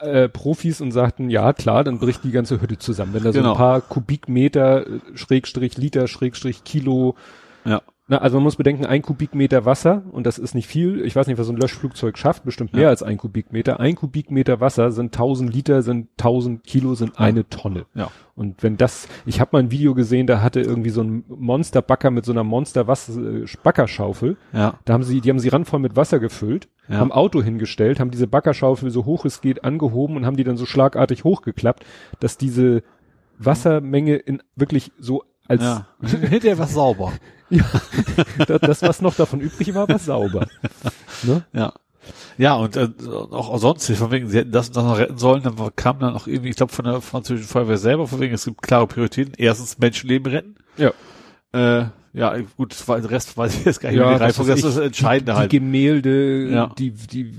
äh, 0.00 0.28
Profis 0.28 0.80
und 0.80 0.92
sagten, 0.92 1.30
ja 1.30 1.52
klar, 1.52 1.84
dann 1.84 1.98
bricht 1.98 2.24
die 2.24 2.32
ganze 2.32 2.60
Hütte 2.60 2.78
zusammen. 2.78 3.14
Wenn 3.14 3.22
da 3.24 3.32
so 3.32 3.38
Genau. 3.38 3.52
ein 3.52 3.56
paar 3.58 3.80
Kubikmeter, 3.80 4.86
äh, 4.86 5.00
Schrägstrich 5.14 5.76
Liter, 5.76 6.08
Schrägstrich 6.08 6.64
Kilo, 6.64 7.14
Ja. 7.64 7.82
Na, 8.06 8.18
also 8.18 8.36
man 8.36 8.44
muss 8.44 8.56
bedenken, 8.56 8.84
ein 8.84 9.00
Kubikmeter 9.00 9.64
Wasser, 9.64 10.02
und 10.12 10.26
das 10.26 10.38
ist 10.38 10.54
nicht 10.54 10.66
viel, 10.66 11.02
ich 11.04 11.16
weiß 11.16 11.26
nicht, 11.26 11.38
was 11.38 11.46
so 11.46 11.52
ein 11.54 11.56
Löschflugzeug 11.58 12.18
schafft, 12.18 12.44
bestimmt 12.44 12.74
mehr 12.74 12.82
Ja. 12.82 12.88
als 12.90 13.02
ein 13.02 13.16
Kubikmeter. 13.16 13.80
Ein 13.80 13.94
Kubikmeter 13.94 14.60
Wasser 14.60 14.90
sind 14.92 15.14
1000 15.14 15.52
Liter, 15.54 15.80
sind 15.82 16.08
1000 16.18 16.64
Kilo, 16.64 16.94
sind 16.94 17.18
eine 17.18 17.48
Tonne. 17.48 17.86
Ja. 17.94 18.10
Und 18.34 18.62
wenn 18.62 18.76
das, 18.76 19.08
ich 19.24 19.40
habe 19.40 19.50
mal 19.52 19.60
ein 19.60 19.70
Video 19.70 19.94
gesehen, 19.94 20.26
da 20.26 20.42
hatte 20.42 20.60
irgendwie 20.60 20.90
so 20.90 21.02
ein 21.02 21.24
Monsterbacker 21.28 22.10
mit 22.10 22.24
so 22.26 22.32
einer 22.32 22.44
Monster-Backerschaufel, 22.44 24.36
Ja. 24.52 24.74
da 24.84 24.92
haben 24.92 25.02
sie, 25.02 25.20
die 25.20 25.30
haben 25.30 25.38
sie 25.38 25.48
randvoll 25.48 25.80
mit 25.80 25.96
Wasser 25.96 26.18
gefüllt, 26.18 26.68
Ja. 26.88 26.98
haben 26.98 27.12
Auto 27.12 27.42
hingestellt, 27.42 28.00
haben 28.00 28.10
diese 28.10 28.26
Backerschaufel 28.26 28.90
so 28.90 29.04
hoch 29.04 29.24
es 29.24 29.40
geht 29.40 29.64
angehoben 29.64 30.16
und 30.16 30.26
haben 30.26 30.36
die 30.36 30.44
dann 30.44 30.56
so 30.56 30.66
schlagartig 30.66 31.24
hochgeklappt, 31.24 31.84
dass 32.20 32.36
diese 32.36 32.82
Wassermenge 33.38 34.16
in 34.16 34.42
wirklich 34.56 34.92
so 34.98 35.24
als 35.48 35.62
Ja. 35.62 35.86
Hinterher 36.02 36.58
war 36.58 36.66
sauber. 36.66 37.12
das, 38.46 38.60
das, 38.60 38.82
was 38.82 39.02
noch 39.02 39.14
davon 39.14 39.40
übrig 39.40 39.74
war, 39.74 39.88
war 39.88 39.98
sauber. 39.98 40.46
Ne? 41.22 41.44
Ja. 41.52 41.72
Ja, 42.36 42.54
und 42.56 42.76
äh, 42.76 42.88
auch 43.30 43.56
sonst, 43.58 43.90
von 43.92 44.10
wegen, 44.10 44.28
sie 44.28 44.38
hätten 44.38 44.52
das 44.52 44.68
und 44.68 44.76
das 44.76 44.84
noch 44.84 44.98
retten 44.98 45.16
sollen, 45.16 45.42
dann 45.42 45.56
kam 45.76 46.00
dann 46.00 46.14
auch 46.14 46.26
irgendwie, 46.26 46.50
ich 46.50 46.56
glaube, 46.56 46.72
von 46.72 46.84
der 46.84 47.00
französischen 47.00 47.48
Feuerwehr 47.48 47.78
selber, 47.78 48.06
von 48.06 48.20
wegen, 48.20 48.34
es 48.34 48.44
gibt 48.44 48.60
klare 48.62 48.86
Prioritäten. 48.86 49.34
Erstens 49.38 49.78
Menschenleben 49.78 50.30
retten. 50.32 50.56
Ja. 50.76 50.90
Äh, 51.52 51.86
ja, 52.12 52.36
gut, 52.56 52.72
das 52.72 52.86
war- 52.88 52.96
den 53.00 53.06
Rest 53.06 53.36
weiß 53.36 53.54
ich 53.58 53.64
jetzt 53.64 53.80
gar 53.80 53.90
nicht 53.90 53.98
Ja, 54.00 54.08
mehr. 54.10 54.18
Das 54.18 54.36
das 54.36 54.48
ist 54.48 54.64
das 54.64 54.76
Entscheidende 54.76 55.32
die, 55.32 55.38
halt. 55.38 55.52
Die 55.52 55.58
Gemälde, 55.60 56.48
Ja. 56.50 56.66
die, 56.78 56.90
die 56.90 57.32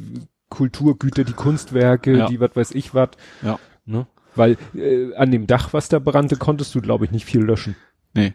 Kulturgüter, 0.50 1.24
die 1.26 1.34
Kunstwerke, 1.34 2.18
Ja. 2.18 2.28
die 2.28 2.40
was 2.40 2.52
weiß 2.56 2.72
ich 2.72 2.94
was. 2.96 3.10
Ja. 3.44 3.60
Ne? 3.86 4.08
Weil 4.36 4.58
äh, 4.76 5.14
an 5.16 5.32
dem 5.32 5.46
Dach, 5.48 5.74
was 5.74 5.90
da 5.90 6.00
brannte, 6.00 6.38
konntest 6.38 6.74
du, 6.76 6.82
glaube 6.82 7.06
ich, 7.06 7.12
nicht 7.12 7.26
viel 7.26 7.42
löschen. 7.42 7.76
Nee. 8.16 8.34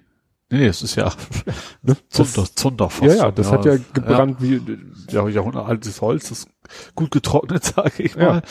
Nee, 0.52 0.66
es 0.66 0.82
ist 0.82 0.96
ja 0.96 1.12
Ne? 1.82 1.96
Zunder, 2.08 2.44
Zunder 2.56 2.90
fast. 2.90 3.16
Ja, 3.18 3.26
ja, 3.26 3.30
das 3.30 3.52
hat 3.52 3.64
ja 3.64 3.76
gebrannt 3.92 4.38
wie, 4.40 4.60
Ja, 5.08 5.22
ja 5.22 5.28
jahrhundertaltes 5.28 6.00
Holz, 6.00 6.28
das 6.28 6.40
ist 6.40 6.48
gut 6.96 7.12
getrocknet, 7.12 7.64
sage 7.76 8.02
ich 8.02 8.14
Ja. 8.16 8.24
mal. 8.24 8.42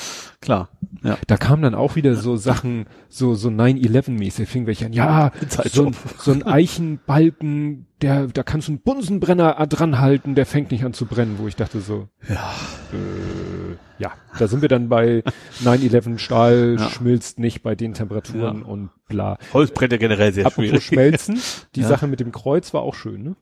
Klar. 0.41 0.69
Ja. 1.03 1.17
da 1.27 1.35
kamen 1.37 1.61
dann 1.61 1.75
auch 1.75 1.95
wieder 1.95 2.15
so 2.15 2.35
Sachen, 2.37 2.85
so, 3.09 3.35
so 3.35 3.49
9-11-mäßig, 3.49 4.45
fing 4.47 4.65
welche 4.65 4.85
an, 4.85 4.93
ja, 4.93 5.31
so 5.71 5.87
ein, 5.87 5.95
so 6.17 6.31
ein 6.31 6.43
Eichenbalken, 6.43 7.85
der, 8.01 8.27
da 8.27 8.43
kannst 8.43 8.67
du 8.69 8.73
einen 8.73 8.81
Bunsenbrenner 8.81 9.65
dran 9.67 9.99
halten, 9.99 10.35
der 10.35 10.45
fängt 10.45 10.71
nicht 10.71 10.83
an 10.85 10.93
zu 10.93 11.05
brennen, 11.05 11.35
wo 11.37 11.47
ich 11.47 11.55
dachte 11.57 11.81
so, 11.81 12.07
Ja. 12.27 12.53
äh, 12.93 13.58
ja, 13.97 14.11
da 14.37 14.47
sind 14.47 14.61
wir 14.61 14.69
dann 14.69 14.89
bei 14.89 15.23
9-11 15.63 16.17
Stahl 16.19 16.77
Ja. 16.79 16.89
schmilzt 16.89 17.39
nicht 17.39 17.61
bei 17.63 17.75
den 17.75 17.93
Temperaturen 17.93 18.59
Ja. 18.61 18.65
und 18.65 18.89
bla. 19.07 19.37
Holz 19.53 19.71
brennt 19.71 19.91
ja 19.91 19.97
generell 19.97 20.31
sehr 20.33 20.45
Apropos 20.45 20.65
schwierig. 20.69 20.83
schmelzen, 20.85 21.39
die 21.75 21.81
Ja. 21.81 21.87
Sache 21.87 22.07
mit 22.07 22.19
dem 22.19 22.31
Kreuz 22.31 22.73
war 22.73 22.81
auch 22.81 22.95
schön, 22.95 23.23
ne? 23.23 23.35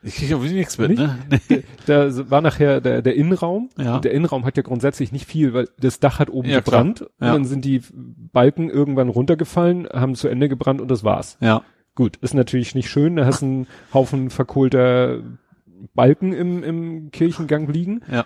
Ich 0.00 0.14
kriege 0.14 0.36
auch 0.36 0.42
nichts 0.42 0.78
mit, 0.78 0.90
Nicht? 0.90 1.00
ne? 1.50 1.62
Da 1.86 2.30
war 2.30 2.40
nachher 2.40 2.80
der, 2.80 3.02
der 3.02 3.16
Innenraum. 3.16 3.68
Ja. 3.76 3.96
Und 3.96 4.04
der 4.04 4.12
Innenraum 4.12 4.44
hat 4.44 4.56
ja 4.56 4.62
grundsätzlich 4.62 5.10
nicht 5.10 5.26
viel, 5.26 5.54
weil 5.54 5.68
das 5.80 5.98
Dach 5.98 6.20
hat 6.20 6.30
oben 6.30 6.48
Ja, 6.48 6.60
gebrannt. 6.60 7.00
Ja. 7.20 7.32
dann 7.32 7.44
sind 7.44 7.64
die 7.64 7.82
Balken 8.32 8.70
irgendwann 8.70 9.08
runtergefallen, 9.08 9.88
haben 9.92 10.14
zu 10.14 10.28
Ende 10.28 10.48
gebrannt 10.48 10.80
und 10.80 10.88
das 10.88 11.02
war's. 11.02 11.36
Ja. 11.40 11.62
Gut, 11.96 12.16
ist 12.18 12.32
natürlich 12.32 12.76
nicht 12.76 12.88
schön. 12.88 13.16
Da 13.16 13.26
hast 13.26 13.42
du 13.42 13.46
einen 13.46 13.66
Haufen 13.92 14.30
verkohlter 14.30 15.18
Balken 15.96 16.32
im, 16.32 16.62
im 16.62 17.10
Kirchengang 17.10 17.66
liegen. 17.68 18.02
Ja. 18.10 18.24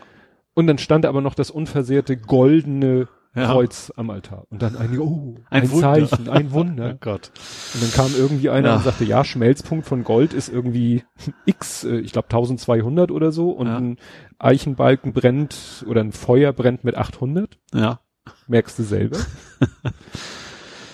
Und 0.54 0.66
dann 0.66 0.78
stand 0.78 1.06
aber 1.06 1.20
noch 1.20 1.34
das 1.34 1.50
unversehrte 1.50 2.16
goldene 2.16 3.08
Ja. 3.34 3.46
Kreuz 3.50 3.90
am 3.96 4.10
Altar. 4.10 4.44
Und 4.50 4.60
dann 4.60 4.76
einige, 4.76 5.02
oh, 5.02 5.36
Ein 5.48 5.62
ein. 5.62 5.68
Zeichen, 5.70 6.28
ein 6.28 6.52
Wunder. 6.52 6.90
Oh 6.94 6.98
Gott. 7.00 7.30
Und 7.72 7.82
dann 7.82 7.90
kam 7.92 8.10
irgendwie 8.14 8.50
einer 8.50 8.68
Ja. 8.68 8.76
und 8.76 8.84
sagte, 8.84 9.04
ja, 9.04 9.24
Schmelzpunkt 9.24 9.86
von 9.86 10.04
Gold 10.04 10.34
ist 10.34 10.50
irgendwie 10.50 11.04
X, 11.46 11.84
äh, 11.84 11.96
ich 12.00 12.12
glaube 12.12 12.26
1200 12.26 13.10
oder 13.10 13.32
so 13.32 13.50
und 13.50 13.66
Ja. 13.68 13.78
ein 13.78 13.96
Eichenbalken 14.38 15.14
brennt 15.14 15.84
oder 15.88 16.02
ein 16.02 16.12
Feuer 16.12 16.52
brennt 16.52 16.84
mit 16.84 16.96
800. 16.96 17.58
Ja. 17.72 18.00
Merkst 18.48 18.78
du 18.78 18.82
selber. 18.82 19.16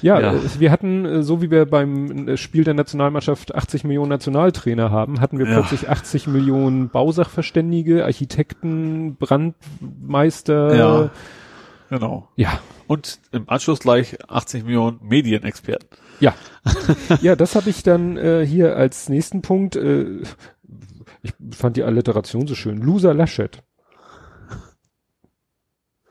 ja, 0.02 0.20
Ja. 0.20 0.34
wir 0.58 0.70
hatten, 0.70 1.04
äh, 1.04 1.22
so 1.22 1.42
wie 1.42 1.50
wir 1.50 1.66
beim 1.66 2.28
äh, 2.28 2.36
Spiel 2.36 2.64
der 2.64 2.74
Nationalmannschaft 2.74 3.54
80 3.54 3.84
Millionen 3.84 4.08
Nationaltrainer 4.10 4.90
haben, 4.90 5.20
hatten 5.20 5.38
wir 5.38 5.46
Ja. 5.46 5.60
plötzlich 5.60 5.88
80 5.88 6.26
Millionen 6.26 6.88
Bausachverständige, 6.90 8.04
Architekten, 8.04 9.16
Brandmeister. 9.16 10.74
Ja. 10.76 11.10
Genau. 11.90 12.28
Ja, 12.36 12.60
Und 12.86 13.18
im 13.32 13.48
Anschluss 13.48 13.80
gleich 13.80 14.18
80 14.30 14.64
Millionen 14.64 14.98
Medienexperten. 15.02 15.88
Ja. 16.20 16.34
ja, 17.22 17.34
das 17.36 17.54
habe 17.54 17.70
ich 17.70 17.82
dann 17.82 18.16
äh, 18.16 18.44
hier 18.46 18.76
als 18.76 19.08
nächsten 19.08 19.40
Punkt. 19.42 19.76
Äh, 19.76 20.22
ich 21.22 21.32
fand 21.52 21.76
die 21.76 21.82
Alliteration 21.84 22.46
so 22.46 22.54
schön. 22.54 22.78
Loser 22.78 23.14
Laschet. 23.14 23.62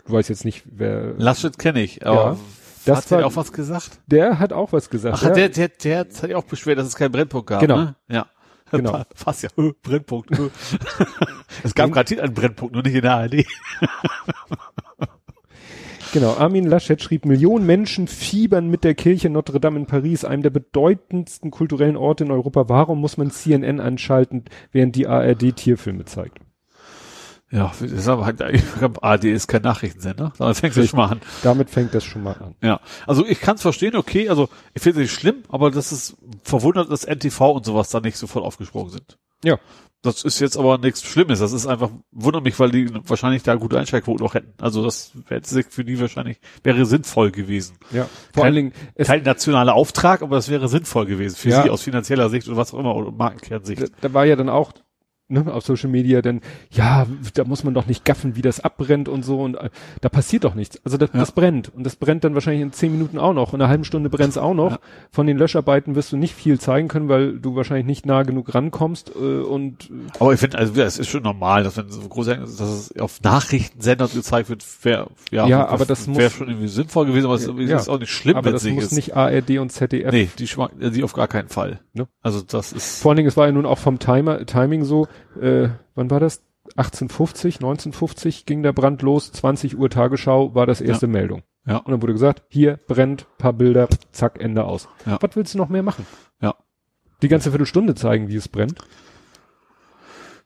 Du 0.06 0.14
weißt 0.14 0.30
jetzt 0.30 0.46
nicht, 0.46 0.64
wer. 0.72 1.14
Laschet 1.18 1.58
kenne 1.60 1.82
ich, 1.82 2.06
aber 2.08 2.16
Ja. 2.16 2.38
Das 2.88 2.98
hat 2.98 3.12
der 3.12 3.18
war- 3.20 3.26
auch 3.26 3.36
was 3.36 3.52
gesagt? 3.52 4.00
Der 4.08 4.40
hat 4.40 4.54
auch 4.54 4.72
was 4.74 4.90
gesagt. 4.90 5.18
Ach, 5.20 5.24
ja. 5.24 5.30
der, 5.32 5.50
der, 5.50 5.68
der 5.70 6.00
hat 6.00 6.14
sich 6.14 6.36
auch 6.36 6.44
beschwert, 6.44 6.78
dass 6.78 6.88
es 6.88 6.96
keinen 6.96 7.12
Brennpunkt 7.12 7.48
gab. 7.48 7.62
Genau. 7.62 7.78
Ne? 7.78 7.96
Ja. 8.10 8.28
Genau. 8.70 9.02
Fast 9.16 9.44
ja. 9.44 9.50
Äh, 9.58 9.72
Brennpunkt. 9.82 10.30
Äh. 10.32 10.50
es 11.64 11.74
gab 11.74 11.90
garantiert 11.90 12.20
einen 12.20 12.34
Brennpunkt, 12.34 12.74
nur 12.74 12.84
nicht 12.84 12.96
in 12.96 13.02
der 13.02 13.16
ARD. 13.16 13.46
Genau, 16.14 16.36
Armin 16.36 16.66
Laschet 16.66 17.02
schrieb, 17.02 17.26
Millionen 17.26 17.66
Menschen 17.66 18.08
fiebern 18.08 18.70
mit 18.70 18.84
der 18.84 18.96
Kirche 18.96 19.30
Notre 19.30 19.60
Dame 19.60 19.78
in 19.78 19.86
Paris, 19.88 20.24
einem 20.24 20.42
der 20.42 20.50
bedeutendsten 20.50 21.52
kulturellen 21.52 21.98
Orte 21.98 22.24
in 22.24 22.32
Europa. 22.32 22.70
Warum 22.70 23.02
muss 23.02 23.18
man 23.18 23.30
CNN 23.30 23.80
anschalten, 23.82 24.46
während 24.72 24.96
die 24.96 25.06
ARD 25.06 25.56
Tierfilme 25.56 26.06
zeigt? 26.06 26.40
Ja, 27.50 27.72
das 27.80 27.92
ist 27.92 28.08
aber 28.10 28.26
halt, 28.26 28.42
ARD 29.02 29.24
ist 29.26 29.48
kein 29.48 29.62
Nachrichtensender. 29.62 30.34
Damit 30.38 30.58
fängst 30.58 30.78
du 30.78 30.86
schon 30.86 30.98
mal 30.98 31.08
an. 31.12 31.22
Damit 31.44 31.70
fängt 31.70 31.94
das 31.96 32.04
schon 32.04 32.24
mal 32.24 32.34
an. 32.36 32.56
Ja, 32.62 32.82
also 33.06 33.26
ich 33.26 33.40
kann 33.40 33.56
es 33.56 33.62
verstehen, 33.62 33.96
okay, 33.96 34.28
also 34.28 34.50
ich 34.74 34.82
finde 34.82 35.02
es 35.02 35.10
nicht 35.10 35.14
schlimm, 35.20 35.44
aber 35.48 35.72
das 35.72 35.92
ist 35.94 36.18
verwundert, 36.44 36.92
dass 36.92 37.06
NTV 37.06 37.40
und 37.52 37.66
sowas 37.66 37.90
da 37.90 38.02
nicht 38.02 38.18
sofort 38.18 38.44
aufgesprungen 38.44 38.90
sind. 38.92 39.18
Ja. 39.44 39.58
Das 40.04 40.24
ist 40.24 40.40
jetzt 40.40 40.58
aber 40.58 40.78
nichts 40.78 41.02
Schlimmes. 41.04 41.40
Das 41.40 41.54
ist 41.54 41.66
einfach, 41.66 41.90
wundert 42.12 42.44
mich, 42.44 42.60
weil 42.60 42.70
die 42.70 42.88
wahrscheinlich 43.10 43.42
da 43.44 43.56
gute 43.56 43.80
Einsteigquoten 43.80 44.24
noch 44.24 44.36
hätten. 44.36 44.54
Also 44.62 44.84
das 44.84 45.12
wäre 45.28 45.42
jetzt 45.42 45.74
für 45.74 45.84
die 45.84 46.00
wahrscheinlich, 46.00 46.40
wäre 46.64 46.86
sinnvoll 46.86 47.32
gewesen. 47.32 47.78
Ja. 47.92 48.04
Vor 48.04 48.10
Kein- 48.34 48.44
allen 48.44 48.56
Dingen, 48.56 48.74
es, 48.94 49.08
Kein 49.08 49.24
nationaler 49.24 49.74
Auftrag, 49.74 50.22
aber 50.22 50.36
das 50.36 50.50
wäre 50.50 50.68
sinnvoll 50.68 51.08
gewesen 51.08 51.36
für 51.36 51.50
Ja. 51.50 51.64
sie 51.64 51.70
aus 51.72 51.82
finanzieller 51.82 52.30
Sicht 52.30 52.48
oder 52.48 52.58
was 52.58 52.74
auch 52.74 52.80
immer, 52.80 52.96
oder 52.96 53.12
Markenkernsicht. 53.12 53.82
da, 53.82 53.86
da 54.02 54.14
war 54.14 54.26
ja 54.26 54.36
dann 54.36 54.50
auch 54.50 54.72
ne, 55.30 55.52
auf 55.54 55.66
Social 55.66 55.90
Media 55.90 56.22
dann, 56.22 56.42
ja, 56.72 57.06
da 57.34 57.44
muss 57.44 57.64
man 57.64 57.74
doch 57.74 57.86
nicht 57.86 58.06
gaffen, 58.06 58.36
wie 58.36 58.42
das 58.42 58.60
abbrennt 58.60 59.10
und 59.10 59.24
so 59.24 59.42
und 59.42 59.56
äh, 59.56 59.70
da 60.02 60.10
passiert 60.10 60.44
doch 60.44 60.56
nichts. 60.56 60.80
Also 60.86 60.98
das, 60.98 61.10
Ja. 61.14 61.20
das 61.20 61.32
brennt 61.32 61.74
und 61.74 61.84
das 61.84 61.96
brennt 61.96 62.24
dann 62.24 62.34
wahrscheinlich 62.34 62.62
in 62.62 62.72
zehn 62.72 62.92
Minuten 62.92 63.18
auch 63.20 63.34
noch. 63.34 63.54
In 63.54 63.62
einer 63.62 63.70
halben 63.70 63.84
Stunde 63.84 64.10
brennt 64.10 64.30
es 64.32 64.38
auch 64.38 64.54
noch. 64.54 64.72
Ja. 64.72 64.80
Von 65.12 65.28
den 65.28 65.38
Löscharbeiten 65.38 65.96
wirst 65.96 66.12
du 66.12 66.18
nicht 66.18 66.34
viel 66.36 66.60
zeigen 66.60 66.88
können, 66.88 67.10
weil 67.10 67.40
du 67.40 67.56
wahrscheinlich 67.56 67.86
nicht 67.86 68.06
nah 68.06 68.24
genug 68.24 68.54
rankommst 68.54 69.12
äh, 69.16 69.20
und 69.20 69.90
äh, 69.90 69.94
Aber 70.20 70.34
ich 70.34 70.40
finde, 70.40 70.58
also 70.58 70.80
es 70.82 71.00
ist 71.00 71.10
schon 71.10 71.24
normal, 71.24 71.64
dass 71.64 71.78
wenn 71.78 71.90
so 71.90 72.02
groß, 72.02 72.28
dass 72.28 72.60
es 72.60 73.00
auf 73.00 73.22
Nachrichtensendern 73.22 74.10
gezeigt 74.14 74.50
wird, 74.50 74.64
wäre 74.84 75.08
ja, 75.32 75.48
Ja, 75.48 75.68
aber 75.68 75.86
das 75.86 76.08
wäre 76.08 76.24
muss- 76.24 76.34
schon 76.34 76.48
irgendwie 76.50 76.68
sinnvoll 76.68 77.06
gewesen, 77.06 77.26
aber 77.26 77.36
es 77.36 77.46
Ja. 77.46 77.78
ist 77.78 77.90
auch 77.90 78.00
nicht 78.00 78.12
schlimm, 78.12 78.38
aber 78.38 78.46
wenn 78.46 78.54
das 78.54 78.62
es 78.64 78.66
nicht 78.68 78.76
muss 78.76 78.84
ist. 78.86 78.92
nicht 78.94 79.16
ARD 79.16 79.60
und 79.60 79.72
ZDF. 79.72 80.12
Nee, 80.12 80.30
die, 80.40 80.92
die 80.92 81.04
auf 81.04 81.14
gar 81.14 81.28
keinen 81.28 81.50
Fall. 81.50 81.80
Ne? 81.94 82.08
Also 82.22 82.42
das 82.42 82.72
ist 82.74 83.02
Vor 83.02 83.12
allen 83.12 83.18
Dingen, 83.18 83.28
es 83.28 83.38
war 83.38 83.46
ja 83.48 83.52
nun 83.52 83.66
auch 83.66 83.78
vom 83.78 84.00
Timer, 84.00 84.46
Timing 84.46 84.84
so, 84.84 85.08
äh, 85.42 85.70
wann 85.96 86.10
war 86.12 86.20
das? 86.20 86.44
1850, 86.76 87.56
1950 87.56 88.46
ging 88.46 88.62
der 88.62 88.74
Brand 88.74 89.02
los, 89.02 89.32
20 89.32 89.78
Uhr 89.78 89.90
Tagesschau 89.90 90.54
war 90.54 90.66
das 90.66 90.82
erste 90.82 91.08
Meldung. 91.08 91.44
Ja. 91.66 91.78
Und 91.78 91.92
dann 91.92 92.02
wurde 92.02 92.14
gesagt, 92.14 92.44
hier 92.50 92.78
brennt, 92.88 93.26
paar 93.38 93.54
Bilder, 93.54 93.88
zack, 94.12 94.40
Ende 94.42 94.66
aus. 94.66 94.88
Ja. 95.06 95.18
Was 95.22 95.36
willst 95.36 95.54
du 95.54 95.58
noch 95.58 95.70
mehr 95.70 95.84
machen? 95.84 96.06
Ja. 96.42 96.56
Die 97.22 97.30
ganze 97.30 97.52
Viertelstunde 97.52 97.96
zeigen, 97.96 98.28
wie 98.28 98.36
es 98.36 98.48
brennt. 98.50 98.80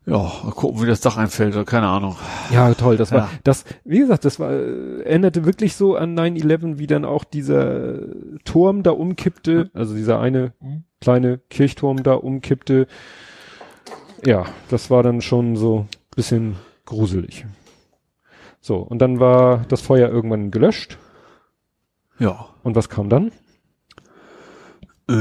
Ja, 0.05 0.17
mal 0.17 0.51
gucken, 0.51 0.81
wie 0.81 0.87
das 0.87 1.01
Dach 1.01 1.17
einfällt, 1.17 1.67
keine 1.67 1.87
Ahnung. 1.87 2.15
Ja, 2.51 2.73
toll. 2.73 2.97
Das 2.97 3.11
war, 3.11 3.19
Ja. 3.19 3.29
das, 3.43 3.65
wie 3.83 3.99
gesagt, 3.99 4.25
das 4.25 4.39
war, 4.39 4.51
äh, 4.51 5.01
erinnerte 5.03 5.45
wirklich 5.45 5.75
so 5.75 5.95
an 5.95 6.15
9-11, 6.15 6.79
wie 6.79 6.87
dann 6.87 7.05
auch 7.05 7.23
dieser 7.23 7.99
Turm 8.43 8.81
da 8.81 8.91
umkippte, 8.91 9.69
also 9.75 9.93
dieser 9.93 10.19
eine 10.19 10.53
kleine 11.01 11.37
Kirchturm 11.49 12.01
da 12.01 12.13
umkippte. 12.13 12.87
Ja, 14.25 14.45
das 14.69 14.89
war 14.89 15.03
dann 15.03 15.21
schon 15.21 15.55
so 15.55 15.87
bisschen 16.15 16.55
gruselig. 16.85 17.45
So, 18.59 18.77
und 18.77 18.99
dann 18.99 19.19
war 19.19 19.65
das 19.69 19.81
Feuer 19.81 20.09
irgendwann 20.09 20.51
gelöscht. 20.51 20.97
Ja. 22.19 22.49
Und 22.63 22.75
was 22.75 22.89
kam 22.89 23.09
dann? 23.09 23.31
Äh, 25.09 25.13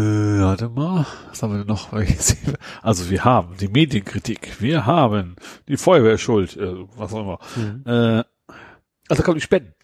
warte 0.42 0.68
mal, 0.68 1.06
was 1.28 1.42
haben 1.42 1.52
wir 1.52 1.58
denn 1.58 1.66
noch? 1.66 1.90
Also 2.82 3.08
wir 3.10 3.24
haben 3.24 3.56
die 3.58 3.68
Medienkritik, 3.68 4.60
wir 4.60 4.84
haben 4.84 5.36
die 5.66 5.78
Feuerwehr 5.78 6.18
schuld, 6.18 6.56
äh, 6.56 6.74
was 6.96 7.14
auch 7.14 7.20
immer. 7.20 7.38
Äh, 7.86 8.24
also 9.08 9.22
kommen 9.22 9.36
die 9.36 9.40
Spenden. 9.40 9.74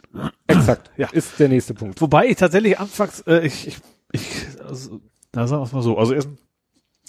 Exakt. 0.47 0.91
Ja. 0.97 1.09
Ist 1.11 1.39
der 1.41 1.49
nächste 1.49 1.75
Punkt. 1.75 2.01
Wobei 2.01 2.27
ich 2.27 2.37
tatsächlich 2.37 2.79
anfangs, 2.79 3.21
äh, 3.23 3.47
ich, 3.47 3.69
ich, 3.69 3.77
ich 4.13 4.47
also, 4.63 5.01
na 5.35 5.47
sagen 5.47 5.63
wir 5.63 5.67
es 5.67 5.73
mal 5.73 5.83
so, 5.83 5.97
also 5.99 6.13
erst, 6.13 6.29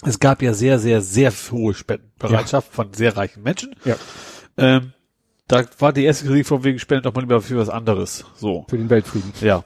es 0.04 0.20
gab 0.20 0.42
ja 0.42 0.54
sehr, 0.54 0.78
sehr, 0.78 1.00
sehr 1.00 1.32
hohe 1.50 1.74
Spendenbereitschaft 1.74 2.72
von 2.72 2.92
sehr 2.92 3.16
reichen 3.16 3.42
Menschen. 3.42 3.74
Ja. 3.84 3.96
Ähm, 4.56 4.92
da 5.48 5.64
war 5.78 5.92
die 5.92 6.04
erste 6.04 6.26
Kritik 6.26 6.46
von 6.46 6.62
wegen 6.64 6.78
Spenden 6.78 7.04
doch 7.04 7.14
mal 7.14 7.22
lieber 7.22 7.40
für 7.40 7.56
was 7.58 7.68
anderes. 7.68 8.24
So. 8.36 8.66
Für 8.68 8.76
den 8.76 8.90
Weltfrieden. 8.90 9.32
Ja. 9.40 9.64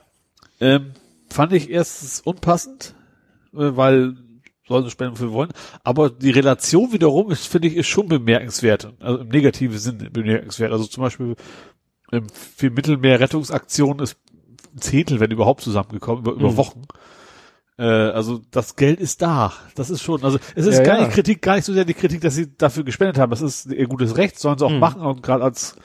Ähm, 0.61 0.93
fand 1.29 1.53
ich 1.53 1.71
erstens 1.71 2.21
unpassend, 2.21 2.95
äh, 3.53 3.77
weil 3.77 4.15
sollen 4.69 4.85
sie 4.85 4.91
spenden, 4.91 5.15
wofür 5.15 5.33
wollen. 5.33 5.53
Aber 5.83 6.09
die 6.09 6.31
Relation 6.31 6.93
wiederum 6.93 7.31
ist, 7.31 7.47
finde 7.47 7.69
ich, 7.69 7.77
ist 7.77 7.89
schon 7.89 8.09
bemerkenswert. 8.09 8.93
Also 9.01 9.19
im 9.19 9.29
negativen 9.29 9.77
Sinne 9.77 10.09
bemerkenswert. 10.09 10.73
Also 10.73 10.85
zum 10.87 11.03
Beispiel 11.03 11.35
ähm, 12.13 12.27
für 12.31 12.71
Mittelmeer-Rettungsaktionen 12.71 14.03
ist 14.03 14.17
ein 14.75 14.81
Zehntel, 14.81 15.21
wenn 15.21 15.31
überhaupt, 15.31 15.63
zusammengekommen, 15.63 16.23
über, 16.25 16.33
über 16.33 16.53
Mhm. 16.53 16.57
Wochen. 16.57 16.83
Äh, 17.79 17.85
also 17.85 18.41
das 18.51 18.77
Geld 18.77 19.01
ist 19.01 19.23
da. 19.23 19.53
Das 19.75 19.91
ist 19.91 20.03
schon, 20.03 20.23
also 20.25 20.39
es 20.55 20.67
ist 20.67 20.79
Ja, 20.79 20.85
gar 20.85 20.97
ja. 20.99 21.05
nicht 21.07 21.15
Kritik, 21.15 21.43
gar 21.43 21.57
nicht 21.57 21.65
so 21.65 21.73
sehr 21.73 21.85
die 21.85 21.95
Kritik, 21.95 22.21
dass 22.21 22.35
sie 22.35 22.55
dafür 22.57 22.85
gespendet 22.85 23.19
haben. 23.19 23.31
Das 23.31 23.41
ist 23.43 23.67
ihr 23.67 23.87
gutes 23.87 24.17
Recht, 24.17 24.39
sollen 24.39 24.59
sie 24.59 24.65
auch 24.67 24.71
Mhm. 24.71 24.79
machen. 24.79 25.03
Und 25.03 25.23
gerade 25.23 25.43
als 25.45 25.77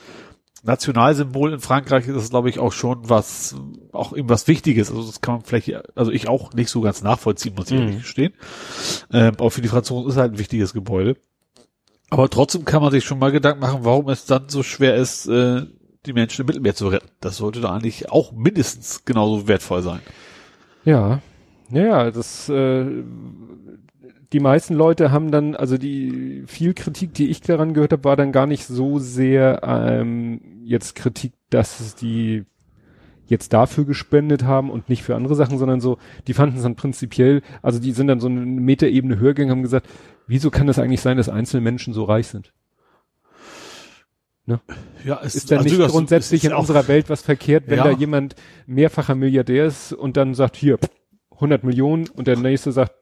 Nationalsymbol 0.64 1.54
in 1.54 1.60
Frankreich 1.60 2.08
ist 2.08 2.16
das, 2.16 2.30
glaube 2.30 2.50
ich, 2.50 2.60
auch 2.60 2.74
schon 2.74 3.10
was, 3.10 3.56
auch 3.94 4.12
irgendwas 4.12 4.48
Wichtiges. 4.48 4.90
Also 4.90 5.06
das 5.06 5.22
kann 5.22 5.36
man 5.36 5.44
vielleicht, 5.44 5.72
also 5.98 6.12
ich 6.12 6.28
auch 6.28 6.54
nicht 6.54 6.70
so 6.70 6.82
ganz 6.82 7.02
nachvollziehen, 7.04 7.54
muss 7.56 7.68
ich 7.72 7.74
Mhm. 7.78 7.82
ehrlich 7.84 7.98
gestehen. 8.00 8.34
Ähm, 9.12 9.34
aber 9.38 9.52
für 9.52 9.62
die 9.62 9.68
Franzosen 9.70 10.08
ist 10.10 10.16
es 10.16 10.20
halt 10.20 10.34
ein 10.34 10.40
wichtiges 10.40 10.74
Gebäude. 10.74 11.16
Aber 12.10 12.30
trotzdem 12.30 12.66
kann 12.66 12.82
man 12.82 12.92
sich 12.92 13.06
schon 13.06 13.20
mal 13.20 13.32
Gedanken 13.32 13.60
machen, 13.62 13.80
warum 13.84 14.10
es 14.10 14.26
dann 14.26 14.50
so 14.50 14.64
schwer 14.64 14.96
ist, 14.96 15.28
äh, 15.28 15.62
die 16.06 16.14
Menschen 16.14 16.42
im 16.42 16.48
Mittelmeer 16.48 16.74
zu 16.76 16.88
retten. 16.88 17.10
Das 17.20 17.38
sollte 17.38 17.60
doch 17.62 17.72
eigentlich 17.72 18.10
auch 18.12 18.32
mindestens 18.32 19.04
genauso 19.06 19.48
wertvoll 19.48 19.82
sein. 19.82 20.00
Ja, 20.86 21.20
ja, 21.72 22.12
das, 22.12 22.50
äh, 22.50 22.86
die 24.34 24.40
meisten 24.40 24.74
Leute 24.74 25.12
haben 25.12 25.32
dann, 25.32 25.56
also 25.56 25.78
die 25.78 26.44
viel 26.48 26.74
Kritik, 26.74 27.14
die 27.14 27.30
ich 27.30 27.42
daran 27.42 27.74
gehört 27.74 27.94
habe, 27.94 28.04
war 28.04 28.16
dann 28.16 28.32
gar 28.32 28.46
nicht 28.46 28.66
so 28.66 29.00
sehr 29.00 29.62
ähm, 29.64 30.42
jetzt 30.64 30.96
Kritik, 30.96 31.34
dass 31.50 31.80
es 31.80 31.96
die 31.96 32.44
jetzt 33.28 33.52
dafür 33.54 33.84
gespendet 33.86 34.44
haben 34.44 34.70
und 34.70 34.88
nicht 34.90 35.04
für 35.04 35.16
andere 35.16 35.36
Sachen, 35.36 35.58
sondern 35.58 35.82
so, 35.82 35.98
die 36.28 36.34
fanden 36.34 36.58
es 36.58 36.64
dann 36.64 36.76
prinzipiell, 36.76 37.42
also 37.62 37.80
die 37.80 37.92
sind 37.92 38.08
dann 38.08 38.20
so 38.22 38.28
eine 38.28 38.40
Metaebene 38.40 39.20
höher 39.20 39.34
gegangen, 39.34 39.52
haben 39.52 39.64
gesagt, 39.64 39.88
wieso 40.28 40.50
kann 40.50 40.68
das 40.68 40.80
eigentlich 40.80 41.02
sein, 41.02 41.18
dass 41.18 41.28
einzelne 41.28 41.62
Menschen 41.62 41.94
so 41.94 42.04
reich 42.06 42.28
sind? 42.28 42.54
Ja, 45.04 45.20
es 45.24 45.36
Ist 45.36 45.52
da 45.52 45.62
nicht 45.62 45.76
durchaus- 45.76 45.92
grundsätzlich 45.92 46.46
in 46.46 46.54
unserer 46.54 46.88
Welt 46.88 47.10
was 47.10 47.22
verkehrt, 47.22 47.66
wenn 47.68 47.80
Ja. 47.80 47.84
da 47.84 47.92
jemand 47.92 48.36
mehrfacher 48.66 49.14
Milliardär 49.14 49.66
ist 49.66 49.92
und 49.92 50.16
dann 50.16 50.34
sagt, 50.34 50.56
hier, 50.56 50.78
100 51.38 51.64
Millionen 51.64 52.08
und 52.10 52.28
der 52.28 52.36
nächste 52.38 52.72
sagt, 52.72 52.94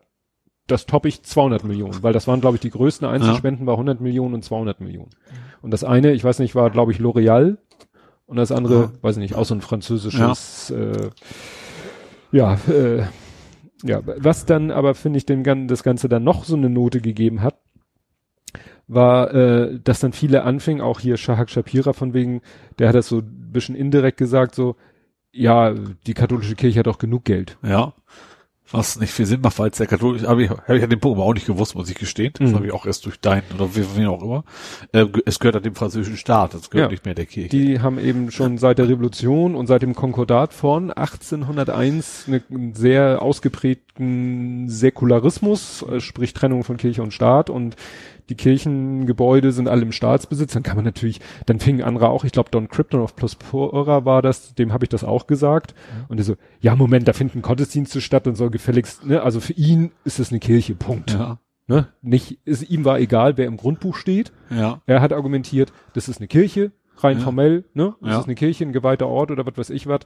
das 0.68 0.86
topp 0.86 1.06
ich 1.06 1.22
200 1.24 1.64
Millionen, 1.64 2.02
weil 2.04 2.14
das 2.14 2.28
waren, 2.28 2.42
glaube 2.42 2.56
ich, 2.56 2.62
die 2.62 2.72
größten 2.72 3.08
Einzelspenden 3.08 3.68
war 3.68 3.76
100 3.76 4.02
Millionen 4.02 4.34
und 4.36 4.44
200 4.44 4.82
Millionen. 4.82 5.12
Und 5.62 5.72
das 5.72 5.84
eine, 5.84 6.12
ich 6.14 6.24
weiß 6.24 6.40
nicht, 6.40 6.56
war, 6.56 6.70
glaube 6.72 6.92
ich, 6.92 7.00
L'Oreal 7.00 7.58
und 8.26 8.38
das 8.38 8.52
andere, 8.52 8.76
Ja. 8.82 8.92
weiß 9.02 9.18
ich 9.18 9.22
nicht, 9.22 9.36
auch 9.36 9.46
so 9.46 9.54
ein 9.56 9.62
französisches, 9.62 10.72
äh, 10.72 11.10
ja, 12.32 12.56
äh, 12.68 13.04
ja, 13.84 14.02
was 14.04 14.46
dann 14.46 14.72
aber, 14.72 14.96
finde 14.96 15.18
ich, 15.18 15.26
dem, 15.28 15.44
Gan- 15.44 15.68
das 15.68 15.84
Ganze 15.84 16.10
dann 16.10 16.24
noch 16.24 16.44
so 16.46 16.56
eine 16.56 16.70
Note 16.70 17.02
gegeben 17.02 17.42
hat, 17.44 17.60
war, 18.88 19.34
äh, 19.34 19.80
dass 19.84 20.00
dann 20.00 20.14
viele 20.14 20.44
anfingen, 20.44 20.82
auch 20.82 21.00
hier 21.00 21.18
Shahak 21.18 21.50
Shapira 21.50 21.94
von 21.94 22.14
wegen, 22.14 22.42
der 22.80 22.88
hat 22.90 22.96
das 22.96 23.08
so 23.08 23.20
ein 23.20 23.50
bisschen 23.52 23.76
indirekt 23.76 24.18
gesagt, 24.18 24.56
so, 24.56 24.76
ja, 25.36 25.74
die 26.08 26.14
katholische 26.14 26.56
Kirche 26.56 26.80
hat 26.80 26.88
auch 26.88 26.98
genug 26.98 27.26
Geld. 27.26 27.58
Ja. 27.62 27.94
Was 28.72 29.00
nicht 29.00 29.14
viel 29.14 29.28
Sinn 29.28 29.42
macht, 29.42 29.60
weil 29.60 29.70
es 29.70 29.78
der 29.78 29.86
katholische, 29.86 30.28
habe 30.28 30.44
ich, 30.44 30.50
hab 30.50 30.68
ich 30.72 30.84
an 30.84 30.90
dem 30.90 31.00
Punkt 31.00 31.18
aber 31.20 31.28
auch 31.28 31.36
nicht 31.36 31.46
gewusst, 31.46 31.76
muss 31.76 31.88
ich 31.88 31.96
gestehen. 31.96 32.34
Das 32.40 32.50
Mhm. 32.50 32.56
habe 32.56 32.66
ich 32.66 32.74
auch 32.74 32.88
erst 32.88 33.06
durch 33.06 33.20
deinen 33.20 33.44
oder 33.54 33.76
wie, 33.76 33.86
wie 33.96 34.08
auch 34.08 34.24
immer. 34.24 34.44
Äh, 34.92 35.06
es 35.28 35.40
gehört 35.40 35.58
an 35.58 35.62
dem 35.62 35.76
französischen 35.76 36.18
Staat, 36.18 36.56
es 36.56 36.72
gehört 36.72 36.90
Ja. 36.90 36.92
nicht 36.92 37.06
mehr 37.06 37.14
der 37.14 37.28
Kirche. 37.28 37.50
Die 37.50 37.80
haben 37.82 38.00
eben 38.00 38.32
schon 38.32 38.58
seit 38.58 38.80
der 38.80 38.90
Revolution 38.90 39.54
und 39.54 39.68
seit 39.68 39.84
dem 39.84 39.94
Konkordat 39.94 40.52
von 40.52 40.92
1801 40.92 42.26
eine, 42.28 42.42
einen 42.50 42.74
sehr 42.74 43.22
ausgeprägten 43.22 44.68
Säkularismus, 44.68 45.84
äh, 45.84 46.00
sprich 46.00 46.34
Trennung 46.34 46.64
von 46.64 46.78
Kirche 46.78 47.04
und 47.04 47.14
Staat 47.14 47.50
und 47.52 47.76
die 48.30 48.36
Kirchengebäude 48.36 49.52
sind 49.52 49.68
alle 49.68 49.84
im 49.84 49.92
Staatsbesitz, 49.92 50.54
dann 50.54 50.64
kann 50.64 50.76
man 50.76 50.86
natürlich, 50.86 51.22
dann 51.46 51.60
fingen 51.60 51.84
andere 51.84 52.10
auch, 52.10 52.24
ich 52.24 52.32
glaube 52.32 52.50
Don 52.52 52.68
Krypton 52.70 53.02
of 53.02 53.16
Pluspora 53.16 54.06
war 54.06 54.22
das, 54.22 54.56
dem 54.56 54.74
habe 54.74 54.86
ich 54.86 54.90
das 54.90 55.04
auch 55.04 55.28
gesagt 55.28 55.76
und 56.08 56.18
er 56.20 56.24
so, 56.24 56.36
ja 56.60 56.76
Moment, 56.76 57.08
da 57.08 57.14
finden 57.14 57.42
Gottesdienste 57.42 58.02
statt 58.02 58.28
und 58.28 58.36
soll 58.36 58.50
gefälligst, 58.50 59.06
ne, 59.06 59.22
also 59.22 59.40
für 59.40 59.54
ihn 59.54 59.92
ist 60.04 60.20
es 60.20 60.32
eine 60.32 60.40
Kirche, 60.40 60.76
Punkt. 60.76 61.12
ja, 61.12 61.40
Ne? 61.68 61.88
Nicht, 62.04 62.40
ist, 62.46 62.70
ihm 62.70 62.86
war 62.86 63.00
egal, 63.00 63.38
wer 63.38 63.48
im 63.48 63.58
Grundbuch 63.58 63.96
steht, 63.96 64.32
ja, 64.52 64.82
er 64.86 65.02
hat 65.02 65.12
argumentiert, 65.14 65.74
das 65.94 66.08
ist 66.08 66.18
eine 66.20 66.28
Kirche, 66.28 66.72
rein 66.98 67.18
Ja. 67.18 67.24
formell, 67.24 67.66
ne? 67.74 67.96
Das 68.02 68.12
Ja. 68.12 68.20
ist 68.20 68.26
eine 68.26 68.36
Kirche, 68.36 68.66
ein 68.66 68.72
geweihter 68.72 69.08
Ort 69.08 69.32
oder 69.32 69.46
was 69.48 69.58
weiß 69.58 69.70
ich 69.72 69.88
was. 69.88 70.02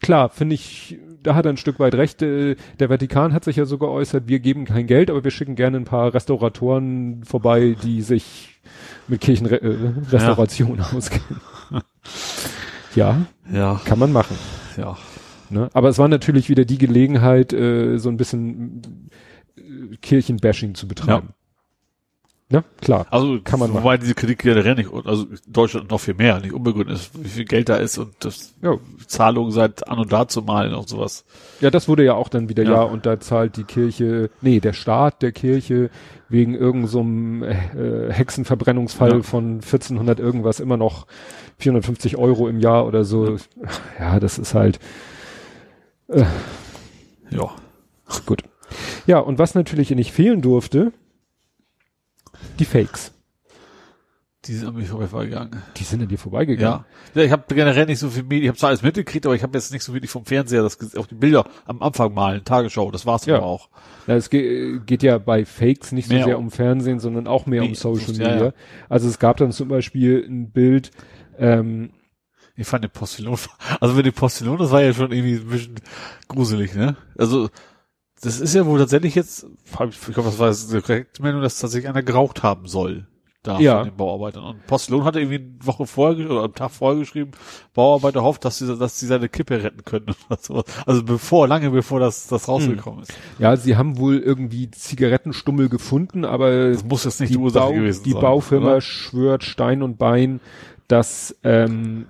Klar, 0.00 0.28
finde 0.28 0.54
ich, 0.54 0.98
da 1.22 1.34
hat 1.34 1.46
er 1.46 1.52
ein 1.52 1.56
Stück 1.56 1.78
weit 1.78 1.94
recht. 1.94 2.20
Äh, 2.22 2.56
Der 2.78 2.88
Vatikan 2.88 3.32
hat 3.32 3.44
sich 3.44 3.56
ja 3.56 3.64
so 3.64 3.78
geäußert, 3.78 4.28
wir 4.28 4.38
geben 4.40 4.64
kein 4.64 4.86
Geld, 4.86 5.10
aber 5.10 5.24
wir 5.24 5.30
schicken 5.30 5.54
gerne 5.54 5.78
ein 5.78 5.84
paar 5.84 6.12
Restauratoren 6.12 7.24
vorbei, 7.24 7.76
die 7.82 8.02
sich 8.02 8.60
mit 9.08 9.20
Kirchenrestauration 9.20 10.04
äh, 10.06 10.10
Restauration 10.10 10.80
auskennen. 10.80 11.40
ja, 12.94 13.26
ja, 13.52 13.80
kann 13.84 13.98
man 13.98 14.12
machen. 14.12 14.36
ja. 14.76 14.96
Ne? 15.50 15.68
Aber 15.72 15.88
es 15.90 15.98
war 15.98 16.08
natürlich 16.08 16.48
wieder 16.48 16.64
die 16.64 16.78
Gelegenheit, 16.78 17.52
äh, 17.52 17.98
so 17.98 18.08
ein 18.08 18.16
bisschen 18.16 19.10
äh, 19.56 19.96
Kirchenbashing 20.00 20.74
zu 20.74 20.88
betreiben. 20.88 21.30
Ne? 22.50 22.62
Klar. 22.82 23.06
Also 23.10 23.40
Kann 23.42 23.58
man 23.58 23.72
wobei 23.72 23.96
diese 23.96 24.14
Kritik 24.14 24.40
generell 24.40 24.74
nicht, 24.74 24.90
also 25.06 25.24
Deutschland 25.48 25.90
noch 25.90 25.98
viel 25.98 26.12
mehr, 26.12 26.40
nicht 26.40 26.52
unbegründet 26.52 26.96
ist, 26.96 27.24
wie 27.24 27.28
viel 27.28 27.46
Geld 27.46 27.70
da 27.70 27.76
ist 27.76 27.96
und 27.96 28.14
das 28.20 28.54
Ja. 28.62 28.76
Zahlungen 29.06 29.50
seit 29.50 29.88
an 29.88 29.98
und 29.98 30.12
dazu 30.12 30.42
malen 30.42 30.74
und 30.74 30.86
sowas. 30.86 31.24
Ja, 31.60 31.70
das 31.70 31.88
wurde 31.88 32.04
ja 32.04 32.12
auch 32.14 32.28
dann 32.28 32.50
wieder, 32.50 32.62
ja. 32.62 32.72
Ja. 32.72 32.82
und 32.82 33.06
da 33.06 33.18
zahlt 33.18 33.56
die 33.56 33.64
Kirche, 33.64 34.28
nee, 34.42 34.60
der 34.60 34.74
Staat 34.74 35.22
der 35.22 35.32
Kirche 35.32 35.88
wegen 36.28 36.54
irgendeinem 36.54 37.40
so 37.40 37.46
äh, 37.46 38.12
Hexenverbrennungsfall 38.12 39.12
Ja. 39.12 39.22
von 39.22 39.54
1400 39.62 40.20
irgendwas 40.20 40.60
immer 40.60 40.76
noch 40.76 41.06
450 41.58 42.18
Euro 42.18 42.46
im 42.48 42.60
Jahr 42.60 42.86
oder 42.86 43.04
so. 43.04 43.36
Ja, 43.98 44.20
das 44.20 44.38
ist 44.38 44.52
halt 44.54 44.78
Ja. 47.30 47.50
gut. 48.26 48.42
Ja, 49.06 49.18
und 49.18 49.38
was 49.38 49.54
natürlich 49.54 49.90
nicht 49.90 50.12
fehlen 50.12 50.42
durfte, 50.42 50.92
die 52.58 52.64
Fakes. 52.64 53.12
Die 54.46 54.52
sind 54.54 54.68
an 54.68 54.74
mir 54.74 54.84
vorbeigegangen. 54.84 55.62
Die 55.78 55.84
sind 55.84 56.02
an 56.02 56.08
dir 56.08 56.18
vorbeigegangen. 56.18 56.84
Ja. 57.14 57.20
ja 57.20 57.22
ich 57.26 57.32
habe 57.32 57.42
generell 57.54 57.86
nicht 57.86 57.98
so 57.98 58.10
viel 58.10 58.24
Medien, 58.24 58.42
ich 58.42 58.48
habe 58.48 58.58
zwar 58.58 58.68
alles 58.68 58.82
mitgekriegt, 58.82 59.24
aber 59.24 59.34
ich 59.34 59.42
habe 59.42 59.56
jetzt 59.56 59.72
nicht 59.72 59.82
so 59.82 59.94
wirklich 59.94 60.10
vom 60.10 60.26
Fernseher 60.26 60.62
das 60.62 60.78
auch 60.96 61.06
die 61.06 61.14
Bilder 61.14 61.46
am 61.64 61.80
Anfang 61.80 62.12
malen, 62.12 62.44
Tagesschau, 62.44 62.90
das 62.90 63.06
war's 63.06 63.24
Ja. 63.24 63.36
aber 63.36 63.46
auch. 63.46 63.70
Na, 64.06 64.16
es 64.16 64.28
ge 64.28 64.80
geht 64.84 65.02
ja 65.02 65.16
bei 65.16 65.46
Fakes 65.46 65.92
nicht 65.92 66.08
so 66.08 66.14
Mehr 66.14 66.24
sehr 66.24 66.38
um- 66.38 66.44
um 66.46 66.50
Fernsehen, 66.50 67.00
sondern 67.00 67.26
auch 67.26 67.46
mehr 67.46 67.62
Nee, 67.62 67.68
um 67.68 67.74
Social 67.74 68.12
ja, 68.16 68.28
Media. 68.28 68.44
ja. 68.48 68.52
Also 68.90 69.08
es 69.08 69.18
gab 69.18 69.38
dann 69.38 69.50
zum 69.50 69.68
Beispiel 69.68 70.26
ein 70.28 70.50
Bild, 70.50 70.90
ähm, 71.38 71.90
Ich 72.56 72.66
fand 72.68 72.84
den 72.84 72.90
Postillon, 72.90 73.38
also 73.80 73.94
mit 73.94 74.04
dem 74.04 74.12
Postillon, 74.12 74.58
das 74.58 74.70
war 74.70 74.82
ja 74.82 74.92
schon 74.92 75.10
irgendwie 75.10 75.36
ein 75.36 75.48
bisschen 75.48 75.74
gruselig, 76.28 76.74
ne? 76.74 76.96
Also, 77.18 77.48
das 78.22 78.40
ist 78.40 78.54
ja 78.54 78.64
wohl 78.66 78.78
tatsächlich 78.78 79.14
jetzt, 79.14 79.46
ich, 79.66 79.78
hoffe, 79.78 80.12
das 80.22 80.38
war 80.38 80.48
jetzt 80.48 80.72
die 80.72 80.80
korrekte 80.80 81.22
Meldung, 81.22 81.42
dass 81.42 81.58
tatsächlich 81.58 81.88
einer 81.88 82.02
geraucht 82.02 82.42
haben 82.42 82.66
soll. 82.66 83.06
da 83.42 83.58
Ja. 83.58 83.80
von 83.80 83.88
den 83.90 83.96
Bauarbeitern. 83.96 84.42
Und 84.44 84.66
Postlohn 84.66 85.04
hatte 85.04 85.20
irgendwie 85.20 85.36
eine 85.36 85.66
Woche 85.66 85.86
vorher 85.86 86.30
oder 86.30 86.44
am 86.44 86.54
Tag 86.54 86.70
vorher 86.70 86.98
geschrieben, 86.98 87.32
Bauarbeiter 87.74 88.22
hofft, 88.22 88.44
dass 88.46 88.56
sie, 88.56 88.74
dass 88.78 88.98
sie 88.98 89.06
seine 89.06 89.28
Kippe 89.28 89.62
retten 89.62 89.84
können 89.84 90.06
oder 90.30 90.38
sowas. 90.40 90.64
Also 90.86 91.02
bevor, 91.02 91.46
lange 91.46 91.68
bevor 91.70 92.00
das, 92.00 92.26
das 92.26 92.48
rausgekommen 92.48 93.02
ist. 93.02 93.12
Ja, 93.38 93.54
sie 93.56 93.76
haben 93.76 93.98
wohl 93.98 94.18
irgendwie 94.18 94.70
Zigarettenstummel 94.70 95.68
gefunden, 95.68 96.24
aber 96.24 96.70
Das 96.70 96.84
muss 96.84 97.04
jetzt 97.04 97.20
nicht 97.20 97.30
die, 97.30 97.36
die 97.36 97.42
Ursache 97.42 97.66
Bau, 97.66 97.72
gewesen 97.74 98.04
die 98.04 98.12
sein. 98.12 98.20
Baufirma 98.22 98.66
oder? 98.70 98.80
schwört 98.80 99.44
Stein 99.44 99.82
und 99.82 99.98
Bein, 99.98 100.40
dass, 100.88 101.36
ähm, 101.44 102.06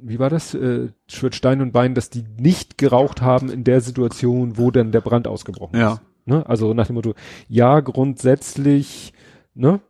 wie 0.00 0.18
war 0.18 0.30
das? 0.30 0.54
Äh, 0.54 0.88
schwört 1.08 1.34
Stein 1.34 1.60
und 1.60 1.72
Bein, 1.72 1.94
dass 1.94 2.10
die 2.10 2.24
nicht 2.38 2.78
geraucht 2.78 3.20
haben 3.22 3.50
in 3.50 3.64
der 3.64 3.80
Situation, 3.80 4.56
wo 4.58 4.70
dann 4.70 4.92
der 4.92 5.00
Brand 5.00 5.26
ausgebrochen 5.26 5.78
Ja. 5.78 5.94
ist. 5.94 6.00
Ne? 6.26 6.44
Also 6.46 6.74
nach 6.74 6.86
dem 6.86 6.94
Motto, 6.94 7.14
ja, 7.48 7.80
grundsätzlich, 7.80 9.12
ne? 9.54 9.80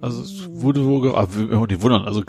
Also 0.00 0.22
es 0.22 0.48
wurde 0.50 0.84
wohl, 0.84 1.02
ge- 1.02 1.14
aber 1.14 1.34
wir 1.34 1.50
wir 1.50 1.66
nicht 1.66 1.82
wundern, 1.82 2.02
also 2.04 2.22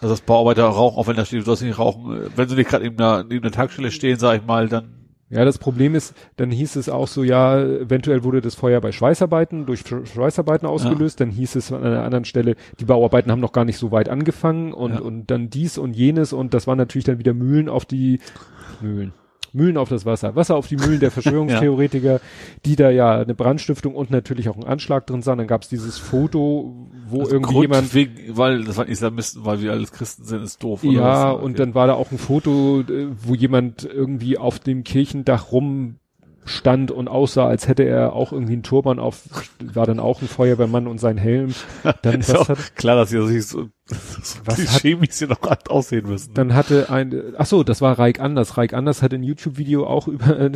also 0.00 0.14
das 0.14 0.20
Bauarbeiter 0.20 0.64
rauchen, 0.64 0.98
auch 0.98 1.06
wenn 1.06 1.16
da 1.16 1.24
steht, 1.24 1.40
du 1.40 1.44
sollst 1.44 1.62
nicht 1.62 1.78
rauchen, 1.78 2.12
äh, 2.24 2.28
wenn 2.36 2.48
sie 2.48 2.56
nicht 2.56 2.68
gerade 2.68 2.84
neben 2.84 2.96
der, 2.96 3.24
neben 3.24 3.42
der 3.42 3.52
Tankstelle 3.52 3.90
stehen, 3.92 4.18
sag 4.18 4.40
ich 4.40 4.46
mal, 4.46 4.68
dann 4.68 5.01
Ja, 5.32 5.46
das 5.46 5.56
Problem 5.58 5.94
ist, 5.94 6.14
dann 6.36 6.50
hieß 6.50 6.76
es 6.76 6.88
auch 6.90 7.08
so, 7.08 7.24
ja, 7.24 7.58
eventuell 7.58 8.22
wurde 8.22 8.42
das 8.42 8.54
Feuer 8.54 8.80
bei 8.82 8.92
Schweißarbeiten, 8.92 9.64
durch 9.64 9.80
Sch- 9.80 10.04
Schweißarbeiten 10.04 10.68
ausgelöst, 10.68 11.20
dann 11.20 11.30
hieß 11.30 11.56
es 11.56 11.72
an 11.72 11.82
einer 11.82 12.02
anderen 12.04 12.26
Stelle, 12.26 12.54
die 12.78 12.84
Bauarbeiten 12.84 13.32
haben 13.32 13.40
noch 13.40 13.52
gar 13.52 13.64
nicht 13.64 13.78
so 13.78 13.90
weit 13.92 14.10
angefangen 14.10 14.74
und, 14.74 14.92
Ja. 14.94 15.00
und 15.00 15.30
dann 15.30 15.48
dies 15.48 15.78
und 15.78 15.94
jenes 15.96 16.34
und 16.34 16.52
das 16.52 16.66
waren 16.66 16.76
natürlich 16.78 17.06
dann 17.06 17.18
wieder 17.18 17.32
Mühlen 17.32 17.70
auf 17.70 17.86
die 17.86 18.20
Mühlen. 18.82 19.14
Mühlen 19.54 19.76
auf 19.76 19.88
das 19.90 20.06
Wasser. 20.06 20.34
Wasser 20.34 20.56
auf 20.56 20.66
die 20.68 20.76
Mühlen 20.76 21.00
der 21.00 21.10
Verschwörungstheoretiker, 21.52 22.20
die 22.64 22.76
da 22.76 22.90
ja 22.90 23.20
eine 23.20 23.34
Brandstiftung 23.34 23.94
und 23.94 24.10
natürlich 24.10 24.48
auch 24.48 24.54
einen 24.56 24.64
Anschlag 24.64 25.06
drin 25.06 25.20
sahen. 25.22 25.38
Dann 25.38 25.46
gab 25.46 25.62
es 25.62 25.68
dieses 25.68 25.98
Foto, 25.98 26.88
wo 27.08 27.20
also 27.20 27.32
irgendwie 27.32 27.52
Grund 27.52 27.62
jemand 27.64 27.94
wegen, 27.94 28.36
weil 28.36 28.64
das 28.64 28.76
waren 28.76 28.88
Islamisten, 28.88 29.44
weil 29.44 29.60
wir 29.60 29.72
alles 29.72 29.92
Christen 29.92 30.24
sind, 30.24 30.42
ist 30.42 30.62
doof. 30.62 30.84
oder 30.84 30.92
ja, 30.92 31.34
was? 31.34 31.42
und 31.42 31.58
dann 31.58 31.74
war 31.74 31.86
da 31.86 31.94
auch 31.94 32.10
ein 32.10 32.18
Foto, 32.18 32.80
äh, 32.80 33.08
wo 33.22 33.34
jemand 33.34 33.84
irgendwie 33.84 34.38
auf 34.38 34.58
dem 34.58 34.84
Kirchendach 34.84 35.52
rumstand 35.52 36.90
und 36.90 37.08
aussah, 37.08 37.46
als 37.46 37.68
hätte 37.68 37.84
er 37.84 38.12
auch 38.14 38.32
irgendwie 38.32 38.54
einen 38.54 38.62
Turban 38.62 38.98
auf, 38.98 39.22
war 39.60 39.86
dann 39.86 40.00
auch 40.00 40.22
ein 40.22 40.28
Feuerwehrmann 40.28 40.86
und 40.86 40.98
sein 40.98 41.16
Helm. 41.18 41.54
Dann, 42.02 42.20
ist 42.20 42.32
was 42.34 42.48
hat, 42.48 42.76
klar, 42.76 42.96
dass 42.96 43.10
sie 43.10 43.24
sich 43.26 43.46
so, 43.46 43.68
so 43.86 44.38
Was 44.44 44.58
hat- 44.58 44.80
Chemis 44.80 45.18
hier 45.18 45.28
noch 45.28 45.40
aussehen 45.68 46.08
müssen. 46.08 46.34
dann 46.34 46.54
hatte 46.54 46.90
ein, 46.90 47.34
ach 47.38 47.46
so, 47.46 47.62
das 47.62 47.80
war 47.80 47.98
Reik 47.98 48.20
Anders. 48.20 48.56
Reik 48.56 48.74
Anders 48.74 49.02
hat 49.02 49.12
ein 49.14 49.22
YouTube-Video 49.22 49.86
auch 49.86 50.08
über, 50.08 50.38
äh, 50.40 50.50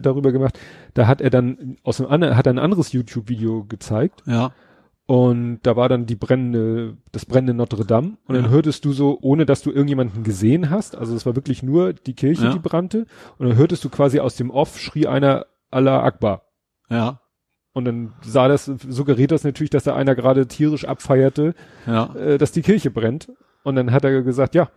darüber 0.00 0.32
gemacht. 0.32 0.58
Da 0.94 1.06
hat 1.06 1.20
er 1.20 1.30
dann 1.30 1.76
aus 1.82 1.98
dem 1.98 2.06
anderen, 2.06 2.36
hat 2.36 2.46
er 2.46 2.54
ein 2.54 2.58
anderes 2.58 2.92
YouTube-Video 2.92 3.64
gezeigt. 3.64 4.22
ja. 4.26 4.52
Und 5.12 5.58
da 5.64 5.76
war 5.76 5.90
dann 5.90 6.06
die 6.06 6.14
brennende, 6.16 6.96
das 7.12 7.26
brennende 7.26 7.52
Notre 7.52 7.84
Dame. 7.84 8.16
Und 8.26 8.34
dann 8.34 8.46
Ja. 8.46 8.50
hörtest 8.50 8.86
du 8.86 8.92
so, 8.94 9.18
ohne 9.20 9.44
dass 9.44 9.60
du 9.60 9.70
irgendjemanden 9.70 10.22
gesehen 10.24 10.70
hast, 10.70 10.96
also 10.96 11.14
es 11.14 11.26
war 11.26 11.36
wirklich 11.36 11.62
nur 11.62 11.92
die 11.92 12.14
Kirche, 12.14 12.44
Ja. 12.46 12.52
die 12.54 12.58
brannte. 12.58 13.04
Und 13.36 13.46
dann 13.46 13.58
hörtest 13.58 13.84
du 13.84 13.90
quasi 13.90 14.20
aus 14.20 14.36
dem 14.36 14.48
Off, 14.50 14.78
schrie 14.78 15.06
einer 15.06 15.44
Allah 15.70 16.02
Akbar. 16.02 16.44
Ja. 16.88 17.20
Und 17.74 17.84
dann 17.84 18.14
sah 18.22 18.48
das, 18.48 18.64
suggeriert 18.64 19.32
das 19.32 19.44
natürlich, 19.44 19.68
dass 19.68 19.84
da 19.84 19.94
einer 19.94 20.14
gerade 20.14 20.46
tierisch 20.46 20.86
abfeierte, 20.86 21.54
Ja. 21.86 22.14
äh, 22.14 22.38
dass 22.38 22.52
die 22.52 22.62
Kirche 22.62 22.90
brennt. 22.90 23.30
Und 23.64 23.76
dann 23.76 23.92
hat 23.92 24.04
er 24.04 24.22
gesagt, 24.22 24.54
ja, 24.54 24.70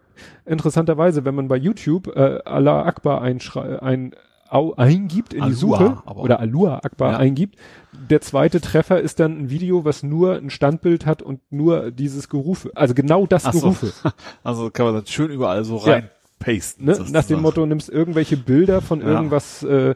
interessanterweise, 0.45 1.23
wenn 1.23 1.35
man 1.35 1.47
bei 1.47 1.55
YouTube 1.55 2.07
äh, 2.13 2.41
Allah 2.43 2.83
Akbar 2.83 3.21
ein, 3.21 3.39
au, 4.55 4.73
eingibt 4.75 5.33
in 5.33 5.39
die 5.39 5.43
Alua, 5.47 5.55
Suche 5.55 5.97
aber- 6.05 6.21
oder 6.21 6.39
Alua 6.39 6.79
Akbar 6.83 7.11
Ja. 7.13 7.17
eingibt, 7.17 7.55
der 8.09 8.21
zweite 8.21 8.61
Treffer 8.61 8.99
ist 8.99 9.19
dann 9.19 9.37
ein 9.39 9.49
Video, 9.49 9.85
was 9.85 10.03
nur 10.03 10.35
ein 10.37 10.49
Standbild 10.49 11.05
hat 11.05 11.21
und 11.21 11.39
nur 11.51 11.91
dieses 11.91 12.29
Gerufe, 12.29 12.71
also 12.75 12.93
genau 12.93 13.25
das 13.25 13.45
Ach 13.45 13.53
so. 13.53 13.59
Gerufe. 13.61 13.91
Also 14.43 14.69
kann 14.69 14.85
man 14.85 14.95
das 14.95 15.09
schön 15.09 15.29
überall 15.31 15.63
so 15.65 15.77
Ja. 15.85 15.93
rein 15.93 16.09
pasten. 16.39 16.85
Ne? 16.85 16.99
Nach 17.11 17.23
dem 17.23 17.41
Motto, 17.41 17.65
nimmst 17.65 17.89
irgendwelche 17.89 18.35
Bilder 18.37 18.81
von 18.81 18.99
Ja. 19.01 19.07
irgendwas, 19.07 19.63
äh, 19.63 19.95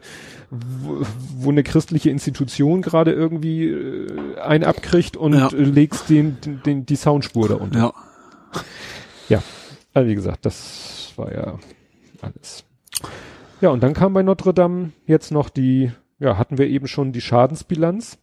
wo, 0.50 1.02
wo 1.36 1.50
eine 1.50 1.62
christliche 1.62 2.10
Institution 2.10 2.80
gerade 2.82 3.12
irgendwie 3.12 3.68
äh, 3.68 4.38
einen 4.40 4.64
abkriegt 4.64 5.16
und 5.16 5.34
Ja. 5.34 5.48
äh, 5.48 5.56
legst 5.62 6.08
den, 6.08 6.38
den, 6.40 6.62
den, 6.62 6.86
die 6.86 6.96
Soundspur 6.96 7.48
darunter. 7.48 7.92
Ja. 9.28 9.42
Also 9.92 10.08
wie 10.08 10.14
gesagt, 10.14 10.46
das 10.46 11.12
war 11.16 11.32
ja 11.32 11.58
alles. 12.22 12.64
Ja, 13.60 13.68
und 13.68 13.82
dann 13.82 13.92
kam 13.92 14.14
bei 14.14 14.22
Notre 14.22 14.54
Dame 14.54 14.92
jetzt 15.06 15.32
noch 15.32 15.50
die, 15.50 15.92
ja, 16.18 16.38
hatten 16.38 16.56
wir 16.56 16.66
eben 16.66 16.86
schon 16.86 17.12
die 17.12 17.20
Schadensbilanz. 17.20 18.18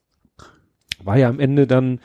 War 1.03 1.17
ja 1.17 1.29
am 1.29 1.39
Ende 1.39 1.67
dann, 1.67 1.99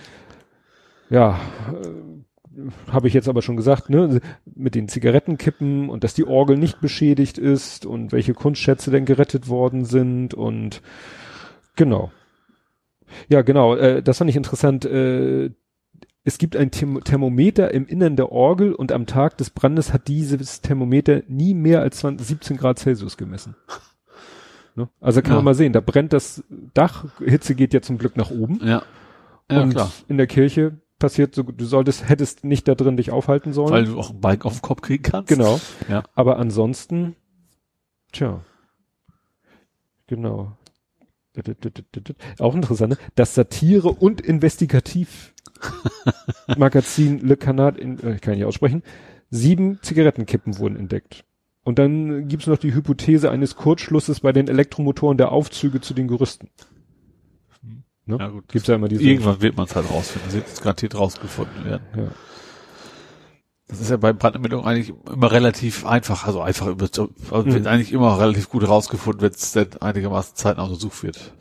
ja, 1.08 1.40
äh, 1.70 2.90
habe 2.90 3.08
ich 3.08 3.14
jetzt 3.14 3.28
aber 3.28 3.40
schon 3.40 3.56
gesagt, 3.56 3.88
ne, 3.88 4.20
mit 4.44 4.74
den 4.74 4.88
Zigarettenkippen 4.88 5.88
und 5.88 6.04
dass 6.04 6.12
die 6.12 6.26
Orgel 6.26 6.58
nicht 6.58 6.82
beschädigt 6.82 7.38
ist 7.38 7.86
und 7.86 8.12
welche 8.12 8.34
Kunstschätze 8.34 8.90
denn 8.90 9.06
gerettet 9.06 9.48
worden 9.48 9.86
sind 9.86 10.34
und 10.34 10.82
genau. 11.74 12.12
Ja, 13.28 13.40
genau, 13.40 13.74
äh, 13.76 14.02
das 14.02 14.18
fand 14.18 14.28
ich 14.28 14.36
interessant. 14.36 14.84
Äh, 14.84 15.50
es 16.24 16.38
gibt 16.38 16.56
ein 16.56 16.70
Therm 16.70 17.02
Thermometer 17.02 17.72
im 17.74 17.86
Innern 17.86 18.16
der 18.16 18.30
Orgel 18.30 18.74
und 18.74 18.92
am 18.92 19.06
Tag 19.06 19.36
des 19.38 19.50
Brandes 19.50 19.92
hat 19.92 20.06
dieses 20.08 20.60
Thermometer 20.60 21.22
nie 21.28 21.52
mehr 21.54 21.80
als 21.80 21.98
20, 21.98 22.26
17 22.26 22.56
Grad 22.56 22.78
Celsius 22.78 23.16
gemessen. 23.16 23.56
Ne? 24.74 24.88
Also 25.02 25.20
kann 25.20 25.32
Ja. 25.32 25.36
man 25.36 25.44
mal 25.44 25.54
sehen, 25.54 25.74
da 25.74 25.80
brennt 25.82 26.14
das 26.14 26.42
Dach, 26.72 27.04
Hitze 27.18 27.54
geht 27.54 27.74
ja 27.74 27.82
zum 27.82 27.98
Glück 27.98 28.16
nach 28.16 28.30
oben 28.30 28.58
Ja. 28.66 28.82
Ja, 29.50 29.62
und 29.64 29.72
klar. 29.72 29.92
in 30.08 30.16
der 30.16 30.26
Kirche 30.26 30.78
passiert 30.98 31.34
so, 31.34 31.42
du 31.42 31.66
solltest, 31.66 32.08
hättest 32.08 32.42
nicht 32.44 32.66
da 32.68 32.74
drin 32.74 32.96
dich 32.96 33.10
aufhalten 33.10 33.52
sollen. 33.52 33.70
Weil 33.70 33.84
du 33.84 33.98
auch 33.98 34.08
einen 34.08 34.22
Balken 34.22 34.46
auf 34.46 34.54
den 34.54 34.62
Kopf 34.62 34.80
kriegen 34.80 35.02
kannst. 35.02 35.28
genau. 35.28 35.60
Ja. 35.90 36.04
Aber 36.14 36.38
ansonsten, 36.38 37.16
tja, 38.12 38.40
genau. 40.06 40.56
Auch 42.38 42.54
interessant, 42.54 42.90
ne? 42.90 42.98
Das 43.14 43.34
Satire- 43.34 43.92
und 43.92 44.20
Investigativ-Magazin 44.20 47.20
Le 47.20 47.36
Canard, 47.36 47.78
in, 47.78 47.98
äh, 48.00 48.16
ich 48.16 48.20
kann 48.20 48.34
nicht 48.34 48.44
aussprechen, 48.44 48.82
sieben 49.30 49.78
Zigarettenkippen 49.82 50.58
wurden 50.58 50.76
entdeckt. 50.76 51.24
Und 51.64 51.78
dann 51.78 52.28
gibt's 52.28 52.46
noch 52.46 52.58
die 52.58 52.74
Hypothese 52.74 53.30
eines 53.30 53.56
Kurzschlusses 53.56 54.20
bei 54.20 54.32
den 54.32 54.48
Elektromotoren 54.48 55.16
der 55.16 55.32
Aufzüge 55.32 55.80
zu 55.80 55.94
den 55.94 56.08
Gerüsten. 56.08 56.50
Ne? 58.04 58.16
Ja, 58.18 58.28
gut. 58.28 58.48
Gibt's 58.48 58.68
ja 58.68 58.74
immer 58.74 58.88
diese. 58.88 59.02
Irgendwann 59.02 59.40
wird 59.40 59.56
man 59.56 59.66
es 59.66 59.76
halt 59.76 59.88
rausfinden. 59.88 60.26
Das 60.26 60.34
wird 60.34 60.62
garantiert 60.62 60.94
rausgefunden 60.96 61.64
werden. 61.64 61.82
Ja. 61.96 62.08
Das 63.72 63.80
ist 63.80 63.90
ja 63.90 63.96
bei 63.96 64.12
Brandermittlungen 64.12 64.66
eigentlich 64.66 64.92
immer 65.10 65.32
relativ 65.32 65.84
einfach. 65.86 66.26
Also 66.26 66.40
einfach 66.42 66.66
wird, 66.78 66.98
also 66.98 67.10
wird 67.46 67.46
Mhm. 67.62 67.66
eigentlich 67.66 67.92
immer 67.92 68.18
relativ 68.20 68.48
gut 68.50 68.68
rausgefunden, 68.68 69.22
wenn 69.22 69.32
es 69.32 69.52
denn 69.52 69.68
einigermaßen 69.80 70.36
zeitnah 70.36 70.64
untersucht 70.64 71.02
wird. 71.02 71.32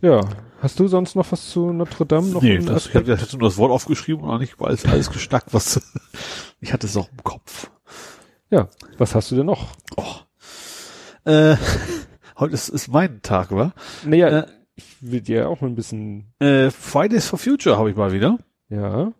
Ja. 0.00 0.20
Hast 0.62 0.78
du 0.78 0.88
sonst 0.88 1.16
noch 1.16 1.30
was 1.32 1.50
zu 1.50 1.72
Notre 1.72 2.06
Dame? 2.06 2.28
Noch 2.28 2.40
nee, 2.42 2.58
das, 2.58 2.86
ich 2.86 2.94
Aspekt? 2.96 3.08
hatte 3.20 3.36
nur 3.38 3.48
das 3.48 3.58
Wort 3.58 3.72
aufgeschrieben 3.72 4.22
und 4.24 4.30
eigentlich 4.30 4.54
alles, 4.60 4.84
alles 4.86 5.10
gestackt, 5.10 5.52
was 5.52 5.80
ich 6.60 6.72
hatte 6.72 6.86
es 6.86 6.96
auch 6.96 7.10
im 7.10 7.22
Kopf. 7.24 7.70
Ja. 8.50 8.68
Was 8.98 9.14
hast 9.14 9.30
du 9.32 9.36
denn 9.36 9.46
noch? 9.46 9.72
Oh. 9.96 10.04
Äh, 11.24 11.56
heute 12.38 12.54
ist, 12.54 12.68
ist 12.68 12.88
mein 12.88 13.20
Tag, 13.22 13.50
wa? 13.50 13.72
Naja, 14.04 14.28
Äh. 14.28 14.46
ich 14.76 14.84
will 15.00 15.20
dir 15.20 15.48
auch 15.48 15.60
mal 15.60 15.66
ein 15.68 15.74
bisschen, 15.74 16.32
Äh, 16.38 16.70
Fridays 16.70 17.26
for 17.26 17.38
Future 17.38 17.76
habe 17.76 17.90
ich 17.90 17.96
mal 17.96 18.12
wieder. 18.12 18.38
ja. 18.68 19.12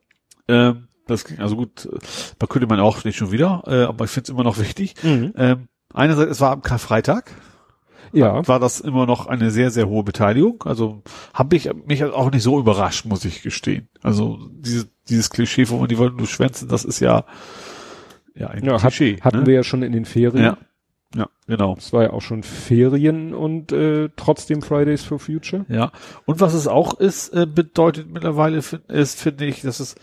Ähm, 0.49 0.87
das 1.07 1.25
ging 1.25 1.39
also 1.39 1.57
gut. 1.57 1.89
Man 2.41 2.49
könnte 2.49 2.67
man 2.67 2.81
auch 2.81 3.05
nicht 3.05 3.17
schon 3.17 3.33
wieder, 3.33 3.63
äh, 3.67 3.85
aber 3.85 4.05
ich 4.05 4.11
finde 4.11 4.25
es 4.25 4.31
immer 4.31 4.45
noch 4.45 4.59
wichtig. 4.59 4.95
Ähm, 5.05 5.69
einerseits, 5.93 6.33
es 6.33 6.41
war 6.41 6.53
am 6.53 6.63
Karfreitag. 6.63 7.33
Ja. 8.13 8.47
War 8.47 8.61
das 8.61 8.81
immer 8.81 9.07
noch 9.07 9.27
eine 9.27 9.51
sehr, 9.51 9.71
sehr 9.71 9.89
hohe 9.89 10.05
Beteiligung. 10.05 10.63
Also 10.65 11.03
habe 11.35 11.57
ich 11.57 11.71
mich 11.87 12.05
auch 12.05 12.31
nicht 12.31 12.43
so 12.43 12.59
überrascht, 12.59 13.05
muss 13.05 13.25
ich 13.25 13.43
gestehen. 13.43 13.89
Also 14.03 14.39
diese, 14.53 14.89
dieses 15.09 15.31
Klischee, 15.31 15.69
wo 15.69 15.77
man 15.79 15.89
die 15.89 15.99
wollen 15.99 16.17
nur 16.17 16.27
schwänzen, 16.27 16.69
das 16.69 16.85
ist 16.85 17.01
ja, 17.01 17.25
ja 18.35 18.49
ein 18.49 18.65
Ja, 18.65 18.75
hat, 18.75 18.95
Klischee. 18.95 19.21
hatten 19.21 19.41
ne? 19.41 19.47
wir 19.47 19.55
ja 19.55 19.65
schon 19.65 19.83
in 19.83 19.93
den 19.93 20.05
Ferien. 20.05 20.45
Ja. 20.45 20.59
Ja, 21.15 21.29
genau. 21.47 21.77
Es 21.79 21.93
war 21.93 22.03
ja 22.03 22.13
auch 22.13 22.21
schon 22.21 22.43
Ferien 22.43 23.33
und 23.33 23.73
äh, 23.73 24.11
trotzdem 24.17 24.61
Fridays 24.61 25.03
for 25.05 25.19
Future. 25.19 25.65
Ja. 25.69 25.93
Und 26.27 26.41
was 26.41 26.53
es 26.53 26.67
auch 26.67 26.99
ist, 26.99 27.29
äh, 27.31 27.47
bedeutet 27.47 28.11
mittlerweile, 28.11 28.57
ist, 28.89 29.21
finde 29.21 29.47
ich, 29.47 29.63
dass 29.63 29.81
es 29.81 29.95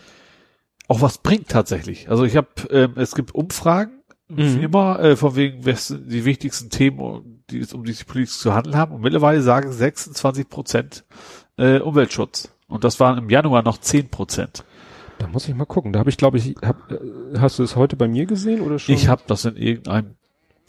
auch 0.88 1.00
was 1.00 1.18
bringt 1.18 1.48
tatsächlich. 1.48 2.08
Also 2.10 2.24
ich 2.24 2.36
habe, 2.36 2.48
ähm, 2.70 2.92
es 2.96 3.14
gibt 3.14 3.34
Umfragen, 3.34 4.00
Mhm. 4.28 4.58
wie 4.60 4.64
immer, 4.64 5.00
äh, 5.00 5.16
von 5.16 5.36
wegen, 5.36 5.66
was 5.66 5.88
sind 5.88 6.10
die 6.10 6.24
wichtigsten 6.24 6.70
Themen, 6.70 7.44
die 7.50 7.58
es 7.58 7.74
um 7.74 7.84
diese 7.84 8.06
Politik 8.06 8.32
zu 8.34 8.54
handeln 8.54 8.74
haben. 8.76 8.94
Und 8.94 9.02
mittlerweile 9.02 9.42
sagen 9.42 9.70
26 9.70 10.48
Prozent 10.48 11.04
äh, 11.58 11.78
Umweltschutz. 11.78 12.48
Und 12.66 12.84
das 12.84 12.98
waren 13.00 13.18
im 13.18 13.28
Januar 13.28 13.62
noch 13.62 13.76
10 13.78 14.08
Prozent. 14.08 14.64
Da 15.18 15.26
muss 15.26 15.46
ich 15.46 15.54
mal 15.54 15.66
gucken. 15.66 15.92
Da 15.92 16.00
habe 16.00 16.08
ich, 16.10 16.16
glaube 16.16 16.38
ich, 16.38 16.54
hab, 16.62 16.90
äh, 16.90 16.98
hast 17.38 17.58
du 17.58 17.62
es 17.62 17.76
heute 17.76 17.96
bei 17.96 18.08
mir 18.08 18.24
gesehen 18.26 18.62
oder 18.62 18.78
schon? 18.78 18.94
Ich 18.94 19.08
habe 19.08 19.22
das 19.26 19.44
in 19.44 19.56
irgendeinem, 19.56 20.14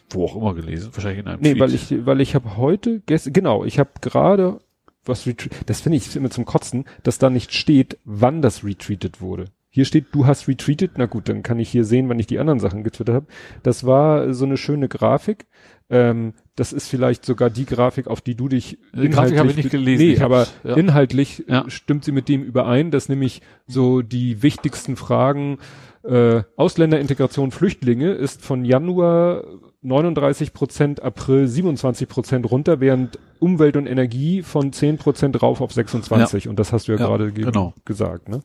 wo 0.10 0.26
auch 0.26 0.36
immer 0.36 0.54
gelesen, 0.54 0.90
wahrscheinlich 0.94 1.22
in 1.22 1.28
einem 1.28 1.42
Nee, 1.42 1.52
Tweet. 1.54 1.62
weil 1.62 1.74
ich, 1.74 2.06
weil 2.06 2.20
ich 2.22 2.36
habe 2.36 2.58
heute, 2.58 3.00
gest, 3.06 3.34
genau, 3.34 3.64
ich 3.64 3.80
habe 3.80 3.90
gerade 4.02 4.60
was 5.06 5.26
retweet, 5.26 5.52
das 5.68 5.80
finde 5.82 5.98
ich 5.98 6.14
immer 6.16 6.30
zum 6.30 6.44
Kotzen, 6.46 6.84
dass 7.04 7.20
da 7.20 7.30
nicht 7.30 7.54
steht, 7.54 7.98
wann 8.04 8.42
das 8.42 8.64
retweetet 8.66 9.22
wurde. 9.22 9.46
Hier 9.76 9.84
steht, 9.84 10.06
du 10.14 10.26
hast 10.26 10.48
retweetet, 10.48 10.92
na 10.96 11.06
gut, 11.06 11.28
dann 11.28 11.44
kann 11.44 11.60
ich 11.60 11.68
hier 11.70 11.84
sehen, 11.84 12.08
wann 12.08 12.18
ich 12.18 12.28
die 12.28 12.40
anderen 12.40 12.62
Sachen 12.62 12.82
getwittert 12.86 13.14
habe. 13.14 13.26
Das 13.62 13.86
war 13.86 14.34
so 14.34 14.46
eine 14.46 14.56
schöne 14.56 14.88
Grafik. 14.88 15.48
Ähm, 15.90 16.32
das 16.56 16.72
ist 16.72 16.88
vielleicht 16.88 17.26
sogar 17.26 17.50
die 17.50 17.66
Grafik, 17.66 18.08
auf 18.08 18.22
die 18.22 18.36
du 18.36 18.48
dich 18.48 18.80
Die 18.96 19.10
Grafik 19.10 19.38
habe 19.38 19.50
ich 19.50 19.58
nicht 19.58 19.72
gelesen. 19.72 20.06
Nee, 20.08 20.14
Ich 20.14 20.22
aber 20.22 20.48
ja. 20.64 20.76
inhaltlich 20.76 21.44
Ja. 21.50 21.66
äh, 21.66 21.70
stimmt 21.70 22.06
sie 22.06 22.14
mit 22.14 22.30
dem 22.30 22.42
überein, 22.42 22.90
dass 22.90 23.10
nämlich 23.10 23.42
so 23.68 24.02
die 24.02 24.42
wichtigsten 24.42 24.96
Fragen 24.96 25.58
äh, 26.04 26.44
Ausländerintegration, 26.56 27.52
Flüchtlinge 27.52 28.12
ist 28.14 28.44
von 28.44 28.64
Januar 28.64 29.44
39 29.82 30.54
Prozent, 30.54 31.04
April 31.04 31.48
27 31.50 32.08
Prozent 32.08 32.50
runter, 32.50 32.80
während 32.80 33.20
Umwelt 33.40 33.76
und 33.76 33.88
Energie 33.88 34.42
von 34.42 34.72
10 34.72 34.98
Prozent 34.98 35.42
rauf 35.42 35.60
auf 35.60 35.74
26. 35.74 36.48
Und 36.48 36.60
das 36.60 36.72
hast 36.72 36.88
du 36.88 36.94
ja, 36.94 36.98
Ja, 37.00 37.06
gerade 37.08 37.32
ge 37.34 37.44
genau. 37.44 37.74
gesagt. 37.84 38.30
Ne? 38.30 38.40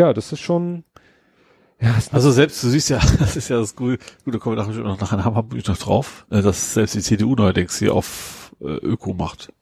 Ja, 0.00 0.14
das 0.14 0.32
ist 0.32 0.40
schon. 0.40 0.84
Ja, 1.78 1.94
ist 1.98 2.14
Also 2.14 2.30
selbst, 2.30 2.64
du 2.64 2.68
siehst 2.68 2.88
ja, 2.88 3.00
das 3.18 3.36
ist 3.36 3.50
ja 3.50 3.58
das 3.58 3.76
gute, 3.76 3.98
gute 4.24 4.38
kommen 4.38 4.56
wir 4.56 4.64
nachher 4.64 4.82
noch 4.82 4.98
nachher 4.98 5.22
haben 5.22 5.52
wir 5.52 5.62
noch 5.66 5.76
drauf, 5.76 6.24
äh, 6.30 6.40
dass 6.40 6.72
selbst 6.72 6.94
die 6.94 7.02
CDU 7.02 7.34
neuerdings 7.34 7.78
hier 7.78 7.94
auf 7.94 8.56
äh, 8.62 8.76
Öko 8.76 9.12
macht, 9.12 9.52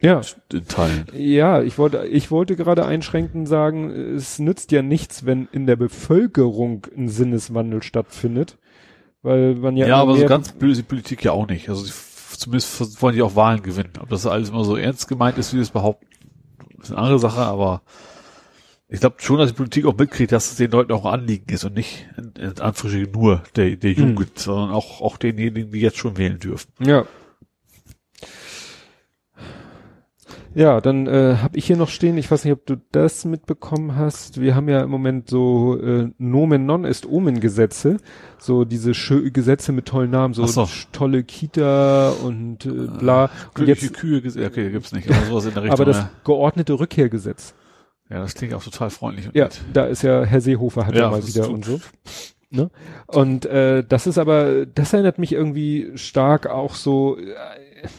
ja, 0.00 0.20
in 0.52 0.66
Teilen. 0.66 1.06
Ja, 1.14 1.62
ich 1.62 1.78
wollte, 1.78 2.04
ich 2.08 2.32
wollte 2.32 2.56
gerade 2.56 2.84
einschränkend 2.84 3.46
sagen, 3.46 3.90
es 4.16 4.40
nützt 4.40 4.72
ja 4.72 4.82
nichts, 4.82 5.26
wenn 5.26 5.46
in 5.52 5.68
der 5.68 5.76
Bevölkerung 5.76 6.88
ein 6.96 7.08
Sinneswandel 7.08 7.84
stattfindet, 7.84 8.58
weil 9.22 9.54
man 9.54 9.76
ja, 9.76 9.86
Ja, 9.86 9.96
aber 9.98 10.16
so 10.16 10.26
ganz 10.26 10.50
blöd 10.50 10.72
ist 10.72 10.78
die 10.78 10.82
Politik 10.82 11.22
ja 11.22 11.30
auch 11.30 11.46
nicht. 11.46 11.68
Also 11.68 11.84
zumindest 12.36 13.00
wollen 13.00 13.14
die 13.14 13.22
auch 13.22 13.36
Wahlen 13.36 13.62
gewinnen. 13.62 13.92
Ob 14.00 14.08
das 14.08 14.26
alles 14.26 14.48
immer 14.48 14.64
so 14.64 14.74
ernst 14.74 15.06
gemeint 15.06 15.38
ist, 15.38 15.54
wie 15.54 15.60
es 15.60 15.70
behaupten, 15.70 16.08
ist 16.80 16.90
eine 16.90 16.98
andere 16.98 17.20
Sache, 17.20 17.42
aber 17.42 17.82
ich 18.92 19.00
glaube 19.00 19.16
schon, 19.18 19.38
dass 19.38 19.48
die 19.48 19.56
Politik 19.56 19.86
auch 19.86 19.96
mitkriegt, 19.96 20.32
dass 20.32 20.50
es 20.50 20.56
den 20.56 20.70
Leuten 20.70 20.92
auch 20.92 21.06
ein 21.06 21.20
Anliegen 21.20 21.50
ist 21.50 21.64
und 21.64 21.74
nicht 21.74 22.06
in, 22.18 22.32
in 22.42 22.60
Anführungsstrichen 22.60 23.10
nur 23.10 23.42
der, 23.56 23.76
der 23.76 23.96
Hm. 23.96 24.10
Jugend, 24.10 24.38
sondern 24.38 24.70
auch, 24.70 25.00
auch 25.00 25.16
denjenigen, 25.16 25.72
die 25.72 25.80
jetzt 25.80 25.96
schon 25.96 26.18
wählen 26.18 26.38
dürfen. 26.38 26.70
Ja. 26.78 27.06
Ja, 30.54 30.82
dann 30.82 31.06
äh, 31.06 31.36
habe 31.40 31.56
ich 31.56 31.64
hier 31.64 31.78
noch 31.78 31.88
stehen, 31.88 32.18
ich 32.18 32.30
weiß 32.30 32.44
nicht, 32.44 32.52
ob 32.52 32.66
du 32.66 32.76
das 32.92 33.24
mitbekommen 33.24 33.96
hast. 33.96 34.38
Wir 34.38 34.54
haben 34.54 34.68
ja 34.68 34.82
im 34.82 34.90
Moment 34.90 35.30
so 35.30 35.80
äh, 35.80 36.10
Nomen 36.18 36.66
non 36.66 36.84
est 36.84 37.06
Omen 37.06 37.40
Gesetze, 37.40 37.96
so 38.38 38.66
diese 38.66 38.92
schö 38.92 39.30
Gesetze 39.30 39.72
mit 39.72 39.86
tollen 39.86 40.10
Namen, 40.10 40.34
so, 40.34 40.44
so. 40.44 40.68
tolle 40.92 41.24
Kita 41.24 42.10
und 42.10 42.66
äh, 42.66 42.68
bla. 42.68 43.24
Und 43.24 43.54
Glückliche 43.54 43.86
jetzt, 43.86 43.94
Kühe, 43.94 44.46
okay, 44.46 44.70
gibt's 44.70 44.92
nicht, 44.92 45.10
aber 45.10 45.24
sowas 45.24 45.46
in 45.46 45.54
der 45.54 45.62
Richtung. 45.62 45.80
aber 45.80 45.84
das 45.86 45.96
ja. 45.96 46.10
geordnete 46.22 46.78
Rückkehrgesetz. 46.78 47.54
Ja, 48.10 48.18
das 48.20 48.34
klingt 48.34 48.54
auch 48.54 48.62
total 48.62 48.90
freundlich. 48.90 49.26
Und 49.26 49.34
Ja, 49.36 49.44
nett. 49.44 49.60
da 49.72 49.86
ist 49.86 50.02
ja 50.02 50.24
Herr 50.24 50.40
Seehofer 50.40 50.86
hat 50.86 50.94
ja, 50.94 51.02
Ja, 51.02 51.10
mal 51.10 51.26
wieder 51.26 51.48
und 51.48 51.64
so. 51.64 51.80
Ne? 52.50 52.70
Und 53.06 53.46
äh, 53.46 53.82
das 53.82 54.06
ist 54.06 54.18
aber, 54.18 54.66
das 54.66 54.92
erinnert 54.92 55.18
mich 55.18 55.32
irgendwie 55.32 55.92
stark 55.94 56.46
auch 56.46 56.74
so, 56.74 57.16
äh, 57.18 57.24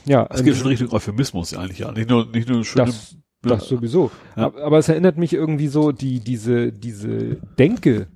ja, 0.05 0.27
Es 0.29 0.43
geht 0.43 0.55
schon 0.55 0.67
Richtung 0.67 0.91
Euphemismus 0.93 1.55
eigentlich, 1.55 1.79
ja. 1.79 1.91
Nicht 1.91 2.09
nur, 2.09 2.27
nicht 2.27 2.47
nur 2.47 2.63
schöne, 2.63 2.85
das, 2.85 3.15
das 3.41 3.67
sowieso. 3.67 4.11
Ja. 4.35 4.45
Aber, 4.45 4.63
aber 4.63 4.77
es 4.77 4.89
erinnert 4.89 5.17
mich 5.17 5.33
irgendwie 5.33 5.67
so, 5.67 5.91
die, 5.91 6.19
diese, 6.19 6.71
diese 6.71 7.37
Denke, 7.57 8.07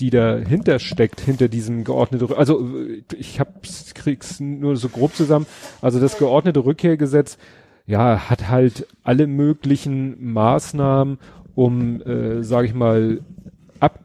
die 0.00 0.10
dahinter 0.10 0.78
steckt, 0.78 1.20
hinter 1.20 1.48
diesem 1.48 1.84
geordneten, 1.84 2.34
also 2.34 2.68
äh, 2.76 3.02
ich 3.16 3.38
hab's, 3.38 3.94
krieg's 3.94 4.40
nur 4.40 4.76
so 4.76 4.88
grob 4.88 5.14
zusammen, 5.14 5.46
also 5.80 6.00
das 6.00 6.18
geordnete 6.18 6.64
Rückkehrgesetz, 6.64 7.38
ja, 7.86 8.28
hat 8.28 8.48
halt 8.48 8.86
alle 9.04 9.26
möglichen 9.26 10.32
Maßnahmen, 10.32 11.18
um, 11.54 12.02
äh, 12.02 12.42
sage 12.42 12.66
ich 12.66 12.74
mal, 12.74 13.20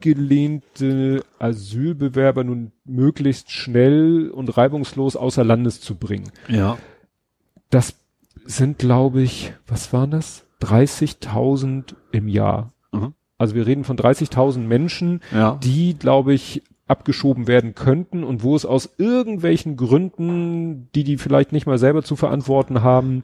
abgelehnte 0.06 1.24
Asylbewerber 1.40 2.44
nun 2.44 2.72
möglichst 2.86 3.52
schnell 3.52 4.30
und 4.30 4.56
reibungslos 4.58 5.16
außer 5.16 5.44
Landes 5.44 5.82
zu 5.82 5.96
bringen. 5.96 6.32
ja. 6.48 6.78
Das 7.70 7.96
sind, 8.44 8.80
glaube 8.80 9.22
ich, 9.22 9.54
was 9.66 9.94
waren 9.94 10.12
das? 10.12 10.44
30.000 10.62 11.96
im 12.12 12.28
Jahr. 12.28 12.74
Mhm. 12.92 13.14
Also 13.38 13.56
wir 13.56 13.66
reden 13.66 13.86
von 13.86 13.96
30.000 13.96 14.68
Menschen, 14.68 15.22
Ja. 15.34 15.58
die, 15.64 15.94
glaube 15.98 16.34
ich, 16.34 16.64
abgeschoben 16.88 17.48
werden 17.48 17.74
könnten 17.74 18.26
und 18.26 18.44
wo 18.44 18.58
es 18.58 18.66
aus 18.66 18.90
irgendwelchen 18.98 19.78
Gründen, 19.78 20.90
die 20.94 21.06
die 21.06 21.18
vielleicht 21.18 21.54
nicht 21.54 21.66
mal 21.66 21.78
selber 21.78 22.04
zu 22.04 22.18
verantworten 22.18 22.84
haben, 22.84 23.24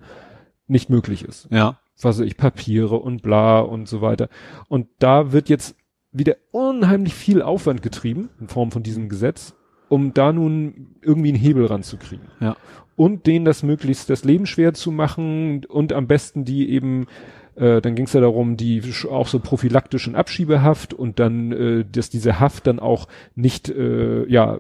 nicht 0.68 0.89
möglich 0.89 1.24
ist. 1.24 1.47
Ja. 1.51 1.80
Was 2.01 2.20
ich, 2.20 2.38
Papiere 2.38 2.95
und 2.97 3.22
bla 3.24 3.59
und 3.59 3.88
so 3.88 4.01
weiter. 4.01 4.30
Und 4.68 4.88
da 4.99 5.32
wird 5.32 5.49
jetzt 5.49 5.76
wieder 6.11 6.36
unheimlich 6.51 7.13
viel 7.13 7.41
Aufwand 7.41 7.82
getrieben 7.82 8.30
in 8.39 8.47
Form 8.47 8.72
von 8.72 8.84
diesem 8.84 9.09
Gesetz, 9.09 9.55
um 9.89 10.13
da 10.13 10.32
nun 10.32 10.95
irgendwie 11.01 11.30
einen 11.30 11.38
Hebel 11.38 11.65
ranzukriegen 11.65 12.28
Ja. 12.39 12.55
und 12.95 13.26
denen 13.28 13.45
das 13.45 13.63
möglichst 13.63 14.09
das 14.09 14.24
Leben 14.24 14.45
schwer 14.45 14.74
zu 14.74 14.91
machen 14.91 15.65
und 15.65 15.93
am 15.93 16.07
besten 16.07 16.45
die 16.45 16.70
eben, 16.70 17.07
äh, 17.55 17.82
dann 17.82 17.95
ging 17.95 18.05
es 18.05 18.13
ja 18.13 18.22
darum, 18.22 18.57
die 18.57 18.82
auch 19.09 19.28
so 19.28 19.39
prophylaktischen 19.39 20.15
Abschiebehaft 20.15 20.93
und 20.93 21.20
dann, 21.20 21.51
äh, 21.51 21.86
dass 21.91 22.09
diese 22.09 22.39
Haft 22.39 22.68
dann 22.68 22.80
auch 22.80 23.07
nicht, 23.36 23.70
äh, 23.70 24.26
ja, 24.32 24.59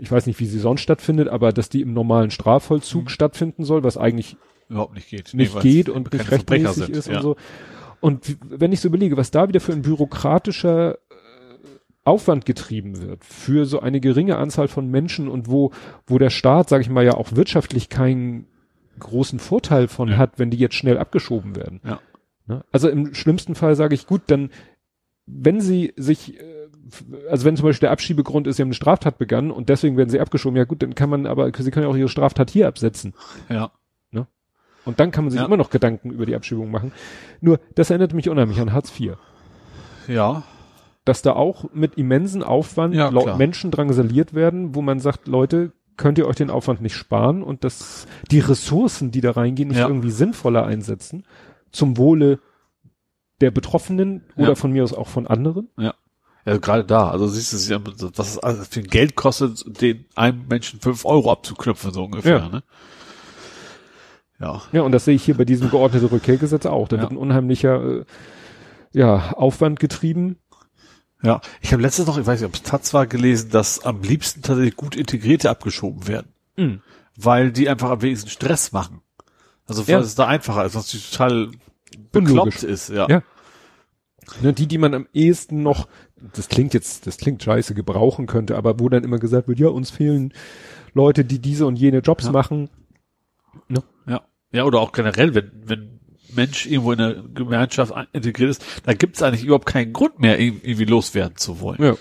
ich 0.00 0.10
weiß 0.10 0.26
nicht, 0.26 0.38
wie 0.40 0.46
sie 0.46 0.58
sonst 0.60 0.82
stattfindet, 0.82 1.28
aber 1.28 1.52
dass 1.52 1.68
die 1.68 1.82
im 1.82 1.92
normalen 1.94 2.30
Strafvollzug 2.30 3.04
Mhm. 3.04 3.08
stattfinden 3.08 3.64
soll, 3.64 3.82
was 3.84 3.96
eigentlich 3.96 4.36
Überhaupt 4.68 4.94
nicht 4.94 5.08
geht. 5.08 5.34
nicht 5.34 5.60
geht 5.60 5.88
und 5.88 6.12
nicht 6.12 6.30
rechtmäßig 6.30 6.90
ist 6.90 7.08
ja. 7.08 7.16
und 7.16 7.22
so. 7.22 7.36
Und 8.00 8.36
wenn 8.48 8.72
ich 8.72 8.80
so 8.80 8.88
überlege, 8.88 9.16
was 9.16 9.30
da 9.30 9.48
wieder 9.48 9.60
für 9.60 9.72
ein 9.72 9.82
bürokratischer 9.82 10.94
äh, 10.94 10.96
Aufwand 12.04 12.44
getrieben 12.44 13.00
wird 13.00 13.24
für 13.24 13.64
so 13.64 13.80
eine 13.80 14.00
geringe 14.00 14.36
Anzahl 14.36 14.68
von 14.68 14.88
Menschen 14.90 15.28
und 15.28 15.48
wo, 15.48 15.72
wo 16.06 16.18
der 16.18 16.30
Staat, 16.30 16.68
sage 16.68 16.82
ich 16.82 16.90
mal, 16.90 17.04
ja 17.04 17.14
auch 17.14 17.34
wirtschaftlich 17.34 17.88
keinen 17.88 18.46
großen 18.98 19.38
Vorteil 19.38 19.88
von 19.88 20.08
Ja. 20.08 20.16
hat, 20.16 20.38
wenn 20.38 20.50
die 20.50 20.58
jetzt 20.58 20.74
schnell 20.74 20.98
abgeschoben 20.98 21.56
werden. 21.56 21.80
Ja. 21.84 22.00
Ne? 22.46 22.64
Also 22.72 22.88
im 22.88 23.14
schlimmsten 23.14 23.54
Fall 23.54 23.74
sage 23.76 23.94
ich, 23.94 24.06
gut, 24.06 24.22
dann, 24.28 24.50
wenn 25.26 25.60
sie 25.60 25.92
sich, 25.96 26.38
äh, 26.38 26.42
also 27.30 27.44
wenn 27.44 27.56
zum 27.56 27.64
Beispiel 27.66 27.86
der 27.86 27.92
Abschiebegrund 27.92 28.46
ist, 28.46 28.56
sie 28.56 28.62
haben 28.62 28.68
eine 28.68 28.74
Straftat 28.74 29.18
begangen 29.18 29.50
und 29.50 29.68
deswegen 29.68 29.96
werden 29.96 30.10
sie 30.10 30.20
abgeschoben, 30.20 30.56
ja 30.56 30.64
gut, 30.64 30.82
dann 30.82 30.94
kann 30.94 31.10
man 31.10 31.26
aber, 31.26 31.50
sie 31.56 31.70
können 31.70 31.84
ja 31.84 31.90
auch 31.90 31.96
ihre 31.96 32.08
Straftat 32.08 32.50
hier 32.50 32.68
absetzen. 32.68 33.14
Ja. 33.48 33.72
Und 34.86 34.98
dann 35.00 35.10
kann 35.10 35.24
man 35.24 35.30
sich 35.32 35.40
Ja. 35.40 35.46
immer 35.46 35.56
noch 35.58 35.68
Gedanken 35.70 36.10
über 36.10 36.24
die 36.24 36.34
Abschiebung 36.34 36.70
machen. 36.70 36.92
Nur, 37.42 37.60
das 37.74 37.90
erinnert 37.90 38.14
mich 38.14 38.28
unheimlich 38.30 38.58
an 38.60 38.72
Hartz 38.72 38.90
IV. 38.98 39.16
Ja. 40.08 40.44
Dass 41.04 41.20
da 41.22 41.32
auch 41.34 41.66
mit 41.74 41.96
immensen 41.96 42.42
Aufwand 42.42 42.94
Ja. 42.94 43.10
Menschen 43.36 43.70
drangsaliert 43.70 44.32
werden, 44.34 44.74
wo 44.74 44.80
man 44.82 44.98
sagt, 45.00 45.26
Leute, 45.28 45.72
könnt 45.96 46.18
ihr 46.18 46.26
euch 46.26 46.36
den 46.36 46.50
Aufwand 46.50 46.80
nicht 46.80 46.94
sparen 46.94 47.42
und 47.42 47.64
das, 47.64 48.06
die 48.30 48.38
Ressourcen, 48.40 49.10
die 49.10 49.20
da 49.20 49.32
reingehen, 49.32 49.68
nicht 49.68 49.78
Ja. 49.78 49.88
irgendwie 49.88 50.10
sinnvoller 50.10 50.64
einsetzen, 50.66 51.24
zum 51.72 51.96
Wohle 51.96 52.38
der 53.40 53.50
Betroffenen 53.50 54.22
oder 54.36 54.48
Ja. 54.50 54.54
von 54.54 54.72
mir 54.72 54.82
aus 54.84 54.92
auch 54.94 55.08
von 55.08 55.26
anderen. 55.26 55.68
Ja, 55.78 55.94
gerade 56.58 56.84
da. 56.84 57.10
Also 57.10 57.26
siehst 57.26 57.52
du, 57.52 57.72
ja, 57.72 57.80
was 58.16 58.36
es 58.36 58.76
ein 58.76 58.84
Geld 58.84 59.16
kostet, 59.16 59.64
den 59.82 60.04
einem 60.14 60.46
Menschen 60.48 60.80
fünf 60.80 61.04
Euro 61.04 61.32
abzuknüpfen, 61.32 61.92
so 61.92 62.04
ungefähr, 62.04 62.38
Ja. 62.38 62.48
ne? 62.48 62.62
Ja. 64.40 64.62
Ja, 64.72 64.82
und 64.82 64.92
das 64.92 65.04
sehe 65.06 65.14
ich 65.14 65.24
hier 65.24 65.36
bei 65.36 65.44
diesem 65.44 65.70
geordneten 65.70 66.06
Rückkehrgesetz 66.06 66.66
auch. 66.66 66.88
Da 66.88 66.96
Ja. 66.96 67.02
wird 67.02 67.12
ein 67.12 67.16
unheimlicher, 67.16 68.00
äh, 68.00 68.04
ja, 68.92 69.32
Aufwand 69.32 69.80
getrieben. 69.80 70.36
Ja. 71.22 71.40
Ich 71.62 71.72
habe 71.72 71.82
letztens 71.82 72.06
noch, 72.08 72.18
ich 72.18 72.26
weiß 72.26 72.40
nicht, 72.40 72.48
ob 72.48 72.54
es 72.54 72.62
Taz 72.62 72.92
war, 72.92 73.06
gelesen, 73.06 73.50
dass 73.50 73.84
am 73.84 74.02
liebsten 74.02 74.42
tatsächlich 74.42 74.76
gut 74.76 74.94
Integrierte 74.96 75.48
abgeschoben 75.50 76.06
werden. 76.06 76.28
Mhm. 76.56 76.80
Weil 77.16 77.50
die 77.50 77.68
einfach 77.68 77.90
am 77.90 78.02
wenigsten 78.02 78.28
Stress 78.28 78.72
machen. 78.72 79.00
Also 79.66 79.86
weil 79.88 79.94
Ja. 79.94 80.00
es 80.00 80.14
da 80.14 80.26
einfacher 80.26 80.64
ist, 80.66 80.74
was 80.74 80.88
die 80.88 80.98
total 80.98 81.48
bekloppt 82.12 82.62
ist, 82.62 82.90
ja. 82.90 83.08
Ja. 83.08 83.22
Ne, 84.42 84.52
die, 84.52 84.66
die 84.66 84.78
man 84.78 84.92
am 84.92 85.06
ehesten 85.14 85.62
noch, 85.62 85.88
das 86.34 86.48
klingt 86.48 86.74
jetzt, 86.74 87.06
das 87.06 87.16
klingt 87.16 87.42
scheiße, 87.42 87.74
gebrauchen 87.74 88.26
könnte, 88.26 88.56
aber 88.56 88.78
wo 88.80 88.88
dann 88.88 89.04
immer 89.04 89.18
gesagt 89.18 89.48
wird, 89.48 89.58
ja, 89.58 89.68
uns 89.68 89.90
fehlen 89.90 90.34
Leute, 90.94 91.24
die 91.24 91.38
diese 91.38 91.64
und 91.66 91.76
jene 91.76 91.98
Jobs 91.98 92.26
Ja. 92.26 92.32
machen. 92.32 92.68
Ja. 93.68 93.82
Ja, 94.52 94.64
oder 94.64 94.80
auch 94.80 94.92
generell, 94.92 95.34
wenn, 95.34 95.50
wenn 95.64 96.00
Mensch 96.34 96.66
irgendwo 96.66 96.92
in 96.92 96.98
der 96.98 97.14
Gemeinschaft 97.34 97.92
ein- 97.92 98.06
integriert 98.12 98.50
ist, 98.50 98.64
da 98.84 98.94
gibt 98.94 99.16
es 99.16 99.22
eigentlich 99.22 99.44
überhaupt 99.44 99.66
keinen 99.66 99.92
Grund 99.92 100.18
mehr, 100.20 100.38
irgendwie 100.38 100.84
loswerden 100.84 101.36
zu 101.36 101.60
wollen. 101.60 101.82
Ja. 101.82 101.96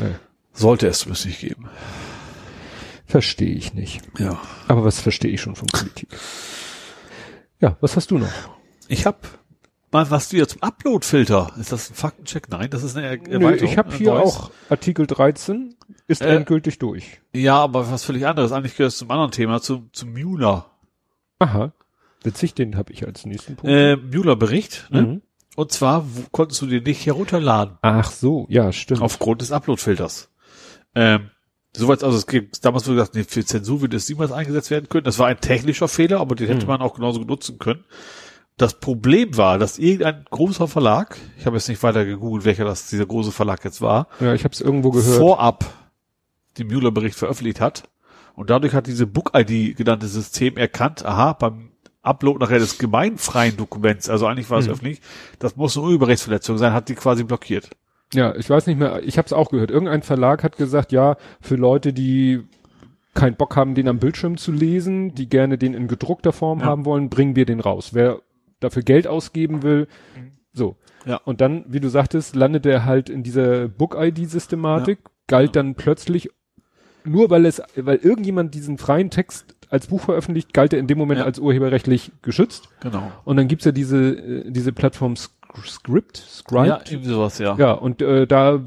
Nee, 0.00 0.14
Sollte 0.52 0.86
es 0.88 1.00
zumindest 1.00 1.26
nicht 1.26 1.40
geben. 1.40 1.68
verstehe 3.06 3.54
ich 3.54 3.74
nicht. 3.74 4.00
Ja. 4.18 4.38
Aber 4.68 4.84
was 4.84 5.00
verstehe 5.00 5.30
ich 5.30 5.40
schon 5.40 5.56
von 5.56 5.66
Politik? 5.68 6.08
Ja, 7.60 7.76
was 7.80 7.96
hast 7.96 8.10
du 8.10 8.18
noch? 8.18 8.28
Ich 8.88 9.06
hab 9.06 9.26
mal 9.92 10.10
was 10.10 10.32
wieder 10.32 10.48
zum 10.48 10.62
Upload-Filter. 10.62 11.52
Ist 11.60 11.72
das 11.72 11.90
ein 11.90 11.94
Faktencheck? 11.94 12.48
Nein, 12.48 12.70
das 12.70 12.82
ist 12.82 12.96
eine 12.96 13.06
Er 13.08 13.16
Nö, 13.18 13.46
Erweiterung. 13.46 13.70
ich 13.72 13.78
habe 13.78 13.94
hier 13.94 14.14
neues. 14.14 14.36
auch 14.36 14.50
Artikel 14.70 15.06
13, 15.06 15.74
ist 16.08 16.22
Äh, 16.22 16.36
endgültig 16.36 16.78
durch. 16.78 17.20
Ja, 17.34 17.58
aber 17.58 17.90
was 17.90 18.04
völlig 18.04 18.26
anderes. 18.26 18.52
Eigentlich 18.52 18.76
gehört 18.76 18.92
es 18.92 18.98
zum 18.98 19.10
anderen 19.10 19.30
Thema, 19.30 19.60
zum, 19.60 19.90
zum 19.92 20.12
Mueller. 20.12 20.70
Aha. 21.42 21.72
Witzig, 22.24 22.54
den 22.54 22.76
habe 22.76 22.92
ich 22.92 23.06
als 23.06 23.26
nächsten 23.26 23.56
Punkt. 23.56 23.70
Äh, 23.74 23.96
Mueller-Bericht, 23.96 24.88
ne? 24.90 25.02
Mhm. 25.02 25.22
Und 25.56 25.72
zwar 25.72 26.04
wo, 26.06 26.22
konntest 26.30 26.62
du 26.62 26.66
den 26.66 26.84
nicht 26.84 27.04
herunterladen. 27.04 27.76
Ach 27.82 28.10
so, 28.10 28.46
ja, 28.48 28.72
stimmt. 28.72 29.02
Aufgrund 29.02 29.42
des 29.42 29.52
Upload-Filters. 29.52 30.30
Ähm, 30.94 31.30
soweit, 31.76 32.02
also 32.04 32.16
es 32.16 32.26
gibt, 32.26 32.64
damals 32.64 32.86
wurde 32.86 32.96
gesagt, 32.96 33.14
nee, 33.16 33.24
für 33.24 33.44
Zensur 33.44 33.82
wird 33.82 33.92
es 33.94 34.08
niemals 34.08 34.32
eingesetzt 34.32 34.70
werden 34.70 34.88
können. 34.88 35.04
Das 35.04 35.18
war 35.18 35.26
ein 35.26 35.40
technischer 35.40 35.88
Fehler, 35.88 36.20
aber 36.20 36.36
den 36.36 36.46
hätte 36.46 36.62
Hm. 36.62 36.68
man 36.68 36.80
auch 36.80 36.94
genauso 36.94 37.20
nutzen 37.22 37.58
können. 37.58 37.84
Das 38.56 38.74
Problem 38.80 39.36
war, 39.36 39.58
dass 39.58 39.78
irgendein 39.78 40.24
großer 40.30 40.68
Verlag, 40.68 41.16
ich 41.38 41.46
habe 41.46 41.56
jetzt 41.56 41.68
nicht 41.68 41.82
weiter 41.82 42.04
gegoogelt, 42.04 42.44
welcher 42.44 42.64
das 42.64 42.88
dieser 42.88 43.06
große 43.06 43.32
Verlag 43.32 43.64
jetzt 43.64 43.80
war, 43.80 44.08
ja, 44.20 44.34
ich 44.34 44.44
habe 44.44 44.52
es 44.54 44.60
irgendwo 44.60 44.90
gehört. 44.90 45.16
vorab 45.18 45.64
den 46.58 46.68
Mueller-Bericht 46.68 47.16
veröffentlicht 47.16 47.60
hat. 47.60 47.84
Und 48.34 48.50
dadurch 48.50 48.74
hat 48.74 48.86
diese 48.86 49.06
Book-ID 49.06 49.76
genannte 49.76 50.06
System 50.06 50.56
erkannt, 50.56 51.04
aha, 51.04 51.34
beim 51.34 51.70
Upload 52.02 52.38
nachher 52.40 52.58
des 52.58 52.78
gemeinfreien 52.78 53.56
Dokuments, 53.56 54.08
also 54.08 54.26
eigentlich 54.26 54.50
war 54.50 54.58
es 54.58 54.66
Hm. 54.66 54.72
öffentlich, 54.72 55.00
das 55.38 55.56
muss 55.56 55.76
eine 55.76 55.86
Urheberrechtsverletzung 55.86 56.58
sein, 56.58 56.72
hat 56.72 56.88
die 56.88 56.94
quasi 56.94 57.24
blockiert. 57.24 57.70
Ja, 58.14 58.34
ich 58.34 58.50
weiß 58.50 58.66
nicht 58.66 58.78
mehr, 58.78 59.02
ich 59.04 59.16
habe 59.18 59.26
es 59.26 59.32
auch 59.32 59.50
gehört. 59.50 59.70
Irgendein 59.70 60.02
Verlag 60.02 60.42
hat 60.42 60.56
gesagt, 60.56 60.92
ja, 60.92 61.16
für 61.40 61.56
Leute, 61.56 61.92
die 61.92 62.42
keinen 63.14 63.36
Bock 63.36 63.56
haben, 63.56 63.74
den 63.74 63.88
am 63.88 63.98
Bildschirm 63.98 64.36
zu 64.36 64.52
lesen, 64.52 65.14
die 65.14 65.28
gerne 65.28 65.58
den 65.58 65.74
in 65.74 65.86
gedruckter 65.86 66.32
Form 66.32 66.60
Ja. 66.60 66.66
haben 66.66 66.84
wollen, 66.84 67.08
bringen 67.10 67.36
wir 67.36 67.44
den 67.46 67.60
raus. 67.60 67.90
Wer 67.92 68.20
dafür 68.60 68.82
Geld 68.82 69.06
ausgeben 69.06 69.62
will, 69.62 69.86
so. 70.52 70.76
Ja. 71.06 71.16
Und 71.24 71.40
dann, 71.40 71.64
wie 71.68 71.80
du 71.80 71.88
sagtest, 71.88 72.34
landet 72.36 72.64
er 72.66 72.84
halt 72.84 73.08
in 73.10 73.22
dieser 73.22 73.68
Book-ID-Systematik, 73.68 74.98
galt 75.26 75.56
dann 75.56 75.74
plötzlich, 75.74 76.30
nur 77.04 77.30
weil 77.30 77.46
es, 77.46 77.62
weil 77.76 77.96
irgendjemand 77.96 78.54
diesen 78.54 78.78
freien 78.78 79.10
Text 79.10 79.54
als 79.70 79.86
Buch 79.86 80.00
veröffentlicht, 80.02 80.52
galt 80.52 80.72
er 80.74 80.78
in 80.78 80.86
dem 80.86 80.98
Moment 80.98 81.20
Ja. 81.20 81.24
als 81.24 81.38
urheberrechtlich 81.38 82.12
geschützt. 82.22 82.68
Genau. 82.80 83.10
Und 83.24 83.36
dann 83.38 83.48
gibt's 83.48 83.64
ja 83.64 83.72
diese, 83.72 84.10
äh, 84.10 84.50
diese 84.50 84.72
Plattform 84.72 85.14
Sc- 85.14 85.30
Script, 85.66 86.16
Scribe. 86.16 86.66
Ja, 86.66 86.80
irgendwie 86.88 87.08
sowas, 87.10 87.38
ja. 87.38 87.54
Ja, 87.58 87.72
und 87.72 88.00
äh, 88.02 88.26
da 88.26 88.60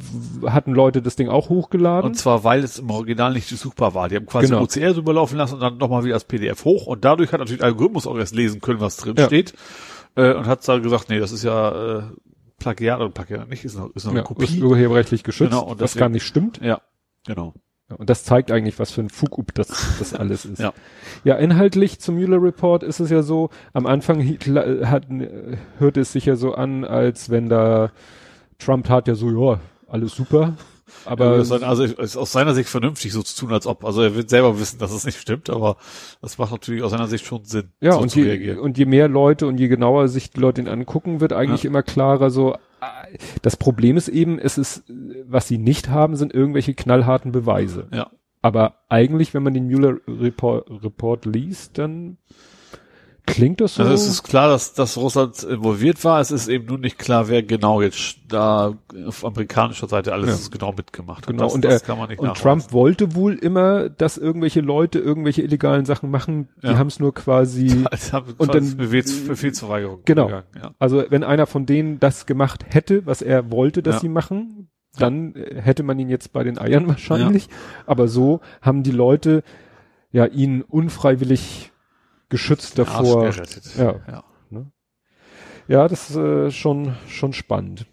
hatten 0.45 0.71
Leute 0.73 1.01
das 1.01 1.15
Ding 1.15 1.29
auch 1.29 1.49
hochgeladen. 1.49 2.07
Und 2.09 2.15
zwar, 2.15 2.43
weil 2.43 2.63
es 2.63 2.77
im 2.79 2.89
Original 2.91 3.33
nicht 3.33 3.49
durchsuchbar 3.49 3.93
war. 3.95 4.07
Die 4.09 4.15
haben 4.15 4.25
quasi 4.27 4.47
Genau. 4.47 4.61
OCR 4.63 4.93
drüber 4.93 5.13
laufen 5.13 5.37
lassen 5.37 5.55
und 5.55 5.59
dann 5.61 5.77
nochmal 5.77 6.03
wieder 6.03 6.13
als 6.15 6.25
PDF 6.25 6.63
hoch. 6.65 6.85
Und 6.87 7.03
dadurch 7.05 7.31
hat 7.31 7.39
natürlich 7.39 7.59
der 7.59 7.67
Algorithmus 7.67 8.05
auch 8.07 8.17
erst 8.17 8.35
lesen 8.35 8.61
können, 8.61 8.79
was 8.81 8.97
drin 8.97 9.15
Ja. 9.17 9.25
steht. 9.25 9.53
Äh, 10.15 10.33
und 10.35 10.45
hat 10.45 10.67
dann 10.67 10.83
gesagt, 10.83 11.09
nee, 11.09 11.19
das 11.19 11.31
ist 11.31 11.43
ja 11.43 11.97
äh, 11.99 12.03
Plagiat 12.59 12.99
oder 12.99 13.09
Plagiat 13.09 13.49
nicht, 13.49 13.65
ist 13.65 13.77
noch, 13.77 13.89
ist 13.95 14.05
noch 14.05 14.13
ja, 14.13 14.19
eine 14.19 14.21
ist 14.21 14.27
Kopie. 14.27 14.63
urheberrechtlich 14.63 15.23
geschützt, 15.23 15.51
Genau, 15.51 15.63
und 15.63 15.71
was 15.81 15.91
deswegen- 15.91 15.99
gar 15.99 16.09
nicht 16.09 16.23
stimmt. 16.25 16.61
Ja, 16.63 16.81
genau. 17.27 17.53
Und 17.97 18.09
das 18.09 18.23
zeigt 18.23 18.51
eigentlich, 18.51 18.79
was 18.79 18.91
für 18.91 19.01
ein 19.01 19.09
Fugub 19.09 19.53
das, 19.53 19.67
das 19.99 20.13
alles 20.13 20.45
ist. 20.45 20.59
Ja. 20.61 20.73
ja, 21.23 21.35
inhaltlich 21.35 21.99
zum 21.99 22.15
Mueller 22.15 22.41
Report 22.41 22.81
ist 22.81 22.99
es 22.99 23.09
ja 23.11 23.21
so, 23.21 23.49
am 23.73 23.85
Anfang 23.85 24.19
hi- 24.21 24.37
kla- 24.41 24.85
hat, 24.85 25.09
äh, 25.11 25.57
hört 25.77 25.97
es 25.97 26.11
sich 26.11 26.25
ja 26.25 26.35
so 26.35 26.55
an, 26.55 26.83
als 26.83 27.29
wenn 27.29 27.47
da 27.47 27.91
Trump 28.57 28.87
tat 28.87 29.07
ja 29.07 29.13
so, 29.15 29.29
ja, 29.29 29.59
alles 29.87 30.13
super. 30.15 30.53
Aber 31.05 31.31
also 31.31 31.83
ist 31.83 32.15
aus 32.17 32.31
seiner 32.31 32.53
Sicht 32.53 32.69
vernünftig 32.69 33.11
so 33.11 33.23
zu 33.23 33.35
tun, 33.39 33.53
als 33.53 33.65
ob. 33.67 33.83
Also 33.83 34.01
er 34.01 34.15
wird 34.15 34.29
selber 34.29 34.59
wissen, 34.59 34.79
dass 34.79 34.91
es 34.91 35.05
nicht 35.05 35.19
stimmt, 35.19 35.49
aber 35.49 35.77
das 36.21 36.37
macht 36.37 36.51
natürlich 36.51 36.83
aus 36.83 36.91
seiner 36.91 37.07
Sicht 37.07 37.25
schon 37.25 37.43
Sinn, 37.43 37.71
Ja, 37.81 37.93
so 37.93 37.99
und 37.99 38.09
zu 38.09 38.19
je, 38.19 38.25
reagieren. 38.25 38.59
und 38.59 38.77
je 38.77 38.85
mehr 38.85 39.07
Leute 39.07 39.47
und 39.47 39.59
je 39.59 39.67
genauer 39.67 40.07
sich 40.07 40.29
die 40.31 40.39
Leute 40.39 40.61
ihn 40.61 40.67
angucken, 40.67 41.21
wird 41.21 41.33
eigentlich 41.33 41.65
immer 41.65 41.83
klarer 41.83 42.29
so, 42.29 42.55
ah, 42.81 42.91
das 43.41 43.57
Problem 43.57 43.97
ist 43.97 44.07
eben, 44.09 44.37
es 44.39 44.57
ist, 44.57 44.83
was 45.27 45.47
sie 45.47 45.57
nicht 45.57 45.89
haben, 45.89 46.15
sind 46.15 46.33
irgendwelche 46.33 46.73
knallharten 46.73 47.31
Beweise. 47.31 47.87
Ja. 47.91 48.11
Aber 48.41 48.75
eigentlich, 48.89 49.33
wenn 49.33 49.41
man 49.41 49.55
den 49.55 49.65
Mueller 49.67 49.97
Report, 50.07 50.69
Report 50.83 51.25
liest, 51.25 51.79
dann 51.79 52.17
klingt 53.25 53.61
das 53.61 53.75
so. 53.75 53.83
Also 53.83 53.93
es 53.93 54.07
ist 54.07 54.23
klar, 54.23 54.49
dass, 54.49 54.73
dass 54.73 54.97
Russland 54.97 55.43
involviert 55.43 56.03
war. 56.03 56.19
Es 56.21 56.31
ist 56.31 56.47
eben 56.47 56.65
nur 56.67 56.77
nicht 56.77 56.97
klar, 56.97 57.27
wer 57.27 57.43
genau 57.43 57.81
jetzt 57.81 58.17
da 58.27 58.73
auf 59.07 59.25
amerikanischer 59.25 59.87
Seite 59.87 60.13
alles 60.13 60.51
genau 60.51 60.71
mitgemacht 60.73 61.23
hat. 61.23 61.27
Genau, 61.27 61.43
das, 61.45 61.53
und, 61.53 61.65
das 61.65 61.83
kann 61.83 61.97
man 61.97 62.09
nicht 62.09 62.19
und. 62.19 62.35
Trump 62.37 62.71
wollte 62.71 63.15
wohl 63.15 63.33
immer, 63.35 63.89
dass 63.89 64.17
irgendwelche 64.17 64.61
Leute 64.61 64.99
irgendwelche 64.99 65.41
illegalen 65.41 65.85
Sachen 65.85 66.09
machen, 66.11 66.49
die 66.63 66.67
Ja. 66.67 66.77
haben 66.77 66.87
es 66.87 66.99
nur 66.99 67.13
quasi, 67.13 67.85
Also 67.91 68.13
haben 68.13 68.33
und 68.37 68.53
dann- 68.53 68.77
Befehls, 68.77 69.27
Befehlsverweigerung. 69.27 69.99
Genau. 70.05 70.29
Ja. 70.29 70.43
also 70.79 71.03
wenn 71.09 71.23
einer 71.23 71.45
von 71.47 71.65
denen 71.65 71.99
das 71.99 72.25
gemacht 72.25 72.65
hätte, 72.69 73.05
was 73.05 73.21
er 73.21 73.51
wollte, 73.51 73.81
dass 73.83 73.95
Ja. 73.95 74.01
sie 74.01 74.09
machen, 74.09 74.69
dann 74.97 75.35
äh, 75.35 75.61
hätte 75.61 75.83
man 75.83 75.99
ihn 75.99 76.09
jetzt 76.09 76.31
bei 76.33 76.43
den 76.43 76.57
Eiern 76.57 76.87
wahrscheinlich. 76.87 77.49
Aber 77.85 78.07
so 78.07 78.39
haben 78.61 78.83
die 78.83 78.91
Leute 78.91 79.43
ja 80.11 80.25
ihn 80.25 80.61
unfreiwillig 80.61 81.71
geschützt 82.35 82.77
davor. 82.77 83.31
Ja. 83.77 83.95
ja. 84.07 84.23
Ja, 85.67 85.87
das 85.87 86.09
ist 86.11 86.15
äh, 86.15 86.51
schon, 86.51 86.95
schon 87.07 87.33
spannend. 87.33 87.85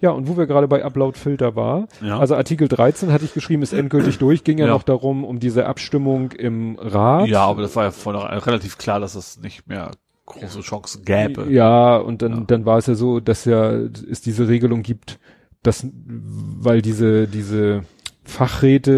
Ja, 0.00 0.10
und 0.10 0.28
wo 0.28 0.36
wir 0.36 0.46
gerade 0.46 0.68
bei 0.68 0.84
Upload-Filter 0.84 1.56
war, 1.56 1.88
Ja. 2.00 2.18
also 2.18 2.36
Artikel 2.36 2.68
13 2.68 3.12
hatte 3.12 3.24
ich 3.24 3.34
geschrieben, 3.34 3.62
ist 3.62 3.72
endgültig 3.72 4.18
durch, 4.24 4.44
ging 4.44 4.58
ja, 4.58 4.66
Ja. 4.66 4.72
noch 4.72 4.82
darum, 4.84 5.24
um 5.24 5.40
diese 5.40 5.66
Abstimmung 5.66 6.30
im 6.32 6.76
Rat. 6.80 7.28
ja, 7.28 7.42
aber 7.44 7.62
das 7.62 7.74
war 7.76 7.84
ja 7.84 7.90
vornherein 7.90 8.38
relativ 8.38 8.78
klar, 8.78 9.00
dass 9.00 9.14
es 9.14 9.38
nicht 9.40 9.66
mehr 9.66 9.90
große 10.26 10.60
Chancen 10.60 11.04
gäbe. 11.04 11.50
Ja, 11.50 11.96
und 11.96 12.22
dann, 12.22 12.32
Ja. 12.32 12.40
dann 12.46 12.64
war 12.66 12.78
es 12.78 12.86
ja 12.86 12.94
so, 12.94 13.18
dass 13.20 13.44
ja 13.44 13.72
es 13.72 14.20
diese 14.20 14.46
Regelung 14.46 14.82
gibt, 14.82 15.18
dass, 15.62 15.84
weil 15.92 16.80
diese, 16.82 17.26
diese 17.26 17.82
Fachräte 18.28 18.92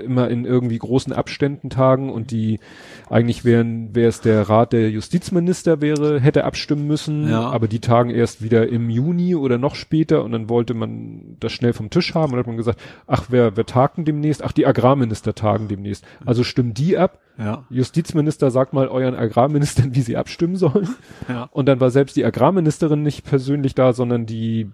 äh, 0.00 0.04
immer 0.04 0.28
in 0.28 0.44
irgendwie 0.44 0.78
großen 0.78 1.12
Abständen 1.12 1.70
tagen 1.70 2.10
und 2.10 2.30
die 2.30 2.60
eigentlich 3.08 3.44
wären, 3.44 3.94
wäre 3.94 4.08
es 4.08 4.20
der 4.20 4.48
Rat 4.48 4.72
der 4.72 4.90
Justizminister 4.90 5.80
wäre, 5.80 6.20
hätte 6.20 6.44
abstimmen 6.44 6.86
müssen, 6.86 7.28
Ja. 7.30 7.48
aber 7.48 7.68
die 7.68 7.80
tagen 7.80 8.10
erst 8.10 8.42
wieder 8.42 8.68
im 8.68 8.90
Juni 8.90 9.34
oder 9.34 9.56
noch 9.58 9.74
später 9.74 10.24
und 10.24 10.32
dann 10.32 10.48
wollte 10.48 10.74
man 10.74 11.36
das 11.40 11.52
schnell 11.52 11.72
vom 11.72 11.88
Tisch 11.90 12.14
haben 12.14 12.32
und 12.32 12.38
hat 12.38 12.46
man 12.46 12.56
gesagt, 12.56 12.80
ach, 13.06 13.26
wer, 13.30 13.56
wer 13.56 13.64
tagt 13.64 13.96
denn 13.96 14.04
demnächst? 14.04 14.44
Ach, 14.44 14.52
die 14.52 14.66
Agrarminister 14.66 15.34
tagen 15.34 15.68
demnächst. 15.68 16.04
Also 16.26 16.44
stimmen 16.44 16.74
die 16.74 16.98
ab. 16.98 17.20
Ja. 17.38 17.64
Justizminister 17.70 18.50
sagt 18.50 18.72
mal 18.72 18.88
euren 18.88 19.14
Agrarministern, 19.14 19.94
wie 19.94 20.00
sie 20.02 20.16
abstimmen 20.16 20.56
sollen. 20.56 20.88
Ja. 21.28 21.44
Und 21.52 21.66
dann 21.66 21.80
war 21.80 21.90
selbst 21.90 22.16
die 22.16 22.24
Agrarministerin 22.24 23.02
nicht 23.02 23.24
persönlich 23.24 23.74
da, 23.74 23.92
sondern 23.92 24.26
die 24.26 24.70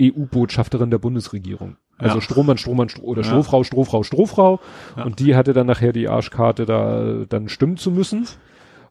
EU-Botschafterin 0.00 0.90
der 0.90 0.98
Bundesregierung. 0.98 1.76
Also 1.98 2.16
Ja. 2.16 2.20
Strohmann, 2.22 2.58
Strohmann, 2.58 2.88
Stroh 2.88 3.02
oder 3.04 3.22
Ja. 3.22 3.28
Strohfrau, 3.28 3.64
Strohfrau, 3.64 4.02
Strohfrau. 4.02 4.60
Ja. 4.96 5.04
Und 5.04 5.18
die 5.18 5.34
hatte 5.36 5.52
dann 5.52 5.66
nachher 5.66 5.92
die 5.92 6.08
Arschkarte, 6.08 6.64
da 6.64 7.24
dann 7.28 7.48
stimmen 7.48 7.76
zu 7.76 7.90
müssen. 7.90 8.26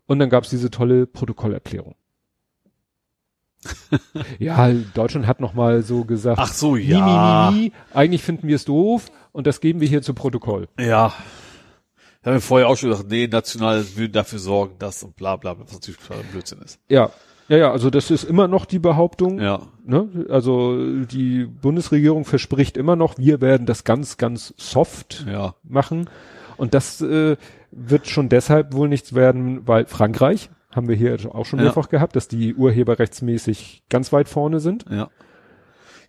Und 0.06 0.20
dann 0.20 0.30
gab's 0.30 0.50
diese 0.50 0.70
tolle 0.72 1.06
Protokollerklärung. 1.06 1.96
ja, 4.40 4.72
Deutschland 4.94 5.28
hat 5.28 5.40
noch 5.40 5.54
mal 5.54 5.82
so 5.82 6.06
gesagt, 6.06 6.40
Ach 6.40 6.52
so, 6.54 6.76
ja. 6.76 7.52
mi, 7.52 7.58
mi, 7.58 7.64
mi, 7.66 7.72
eigentlich 7.94 8.24
finden 8.24 8.48
wir 8.48 8.56
es 8.56 8.66
doof 8.66 9.08
und 9.32 9.48
das 9.48 9.60
geben 9.62 9.82
wir 9.82 9.88
hier 9.88 10.02
zu 10.02 10.14
Protokoll. 10.14 10.68
Ja. 10.80 11.14
Da 12.22 12.32
haben 12.32 12.38
wir 12.38 12.42
vorher 12.42 12.68
auch 12.68 12.78
schon 12.78 12.90
gesagt, 12.90 13.10
nee, 13.10 13.28
national 13.28 13.86
würden 13.96 14.12
dafür 14.14 14.40
sorgen, 14.40 14.76
dass 14.80 15.04
und 15.04 15.16
bla 15.16 15.36
bla 15.38 15.54
bla, 15.54 15.66
was 15.66 15.74
natürlich 15.74 16.00
Blödsinn 16.32 16.60
ist. 16.62 16.80
Ja, 16.90 17.10
ja, 17.50 17.58
ja, 17.58 17.72
also 17.72 17.90
das 17.90 18.12
ist 18.12 18.24
immer 18.24 18.48
noch 18.48 18.66
die 18.66 18.80
Behauptung. 18.80 19.40
Ja. 19.40 19.62
Ne? 19.86 20.26
Also 20.30 21.04
die 21.06 21.46
Bundesregierung 21.46 22.26
verspricht 22.26 22.78
immer 22.78 22.96
noch, 22.96 23.18
wir 23.18 23.42
werden 23.42 23.66
das 23.66 23.84
ganz, 23.84 24.18
ganz 24.18 24.54
soft 24.58 25.26
Ja. 25.30 25.56
machen. 25.64 26.10
Und 26.58 26.74
das 26.74 27.02
äh, 27.02 27.38
wird 27.72 28.08
schon 28.08 28.30
deshalb 28.30 28.74
wohl 28.74 28.90
nichts 28.90 29.14
werden, 29.14 29.68
weil 29.68 29.86
Frankreich, 29.86 30.50
haben 30.72 30.88
wir 30.88 30.96
hier 30.96 31.18
auch 31.34 31.46
schon 31.46 31.60
Ja. 31.60 31.66
mehrfach 31.66 31.90
gehabt, 31.90 32.16
dass 32.16 32.28
die 32.28 32.54
urheberrechtsmäßig 32.56 33.84
ganz 33.90 34.12
weit 34.12 34.28
vorne 34.30 34.60
sind. 34.60 34.86
Ja. 34.90 35.10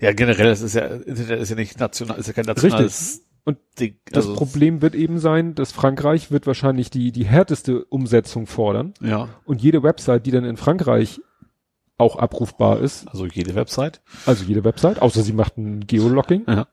Ja, 0.01 0.13
generell, 0.13 0.47
das 0.47 0.61
ist 0.63 0.75
ja, 0.75 0.87
Internet 0.87 1.41
ist 1.41 1.51
ja 1.51 1.57
nicht 1.57 1.79
national, 1.81 2.19
ist 2.19 2.29
ja 2.29 2.33
kein 2.33 2.45
nationales 2.45 3.25
Und 3.45 3.59
Ding. 3.81 3.97
das 4.13 4.27
also, 4.27 4.37
Problem 4.37 4.81
wird 4.81 4.95
eben 4.95 5.19
sein, 5.19 5.55
dass 5.55 5.73
Frankreich 5.73 6.31
wird 6.31 6.47
wahrscheinlich 6.47 6.91
die, 6.91 7.11
die 7.13 7.25
härteste 7.25 7.85
Umsetzung 7.87 8.47
fordern. 8.47 8.95
Ja. 9.01 9.29
Und 9.45 9.61
jede 9.61 9.83
Website, 9.83 10.27
die 10.27 10.31
dann 10.31 10.45
in 10.45 10.57
Frankreich 10.57 11.21
auch 11.99 12.17
abrufbar 12.17 12.81
ist, 12.81 13.07
Also 13.09 13.27
jede 13.27 13.55
Website. 13.55 14.01
also 14.27 14.45
jede 14.45 14.65
Website, 14.65 15.03
außer 15.03 15.23
sie 15.23 15.33
macht 15.33 15.59
ein 15.59 15.87
Geologging, 15.87 16.45
Ja. 16.47 16.67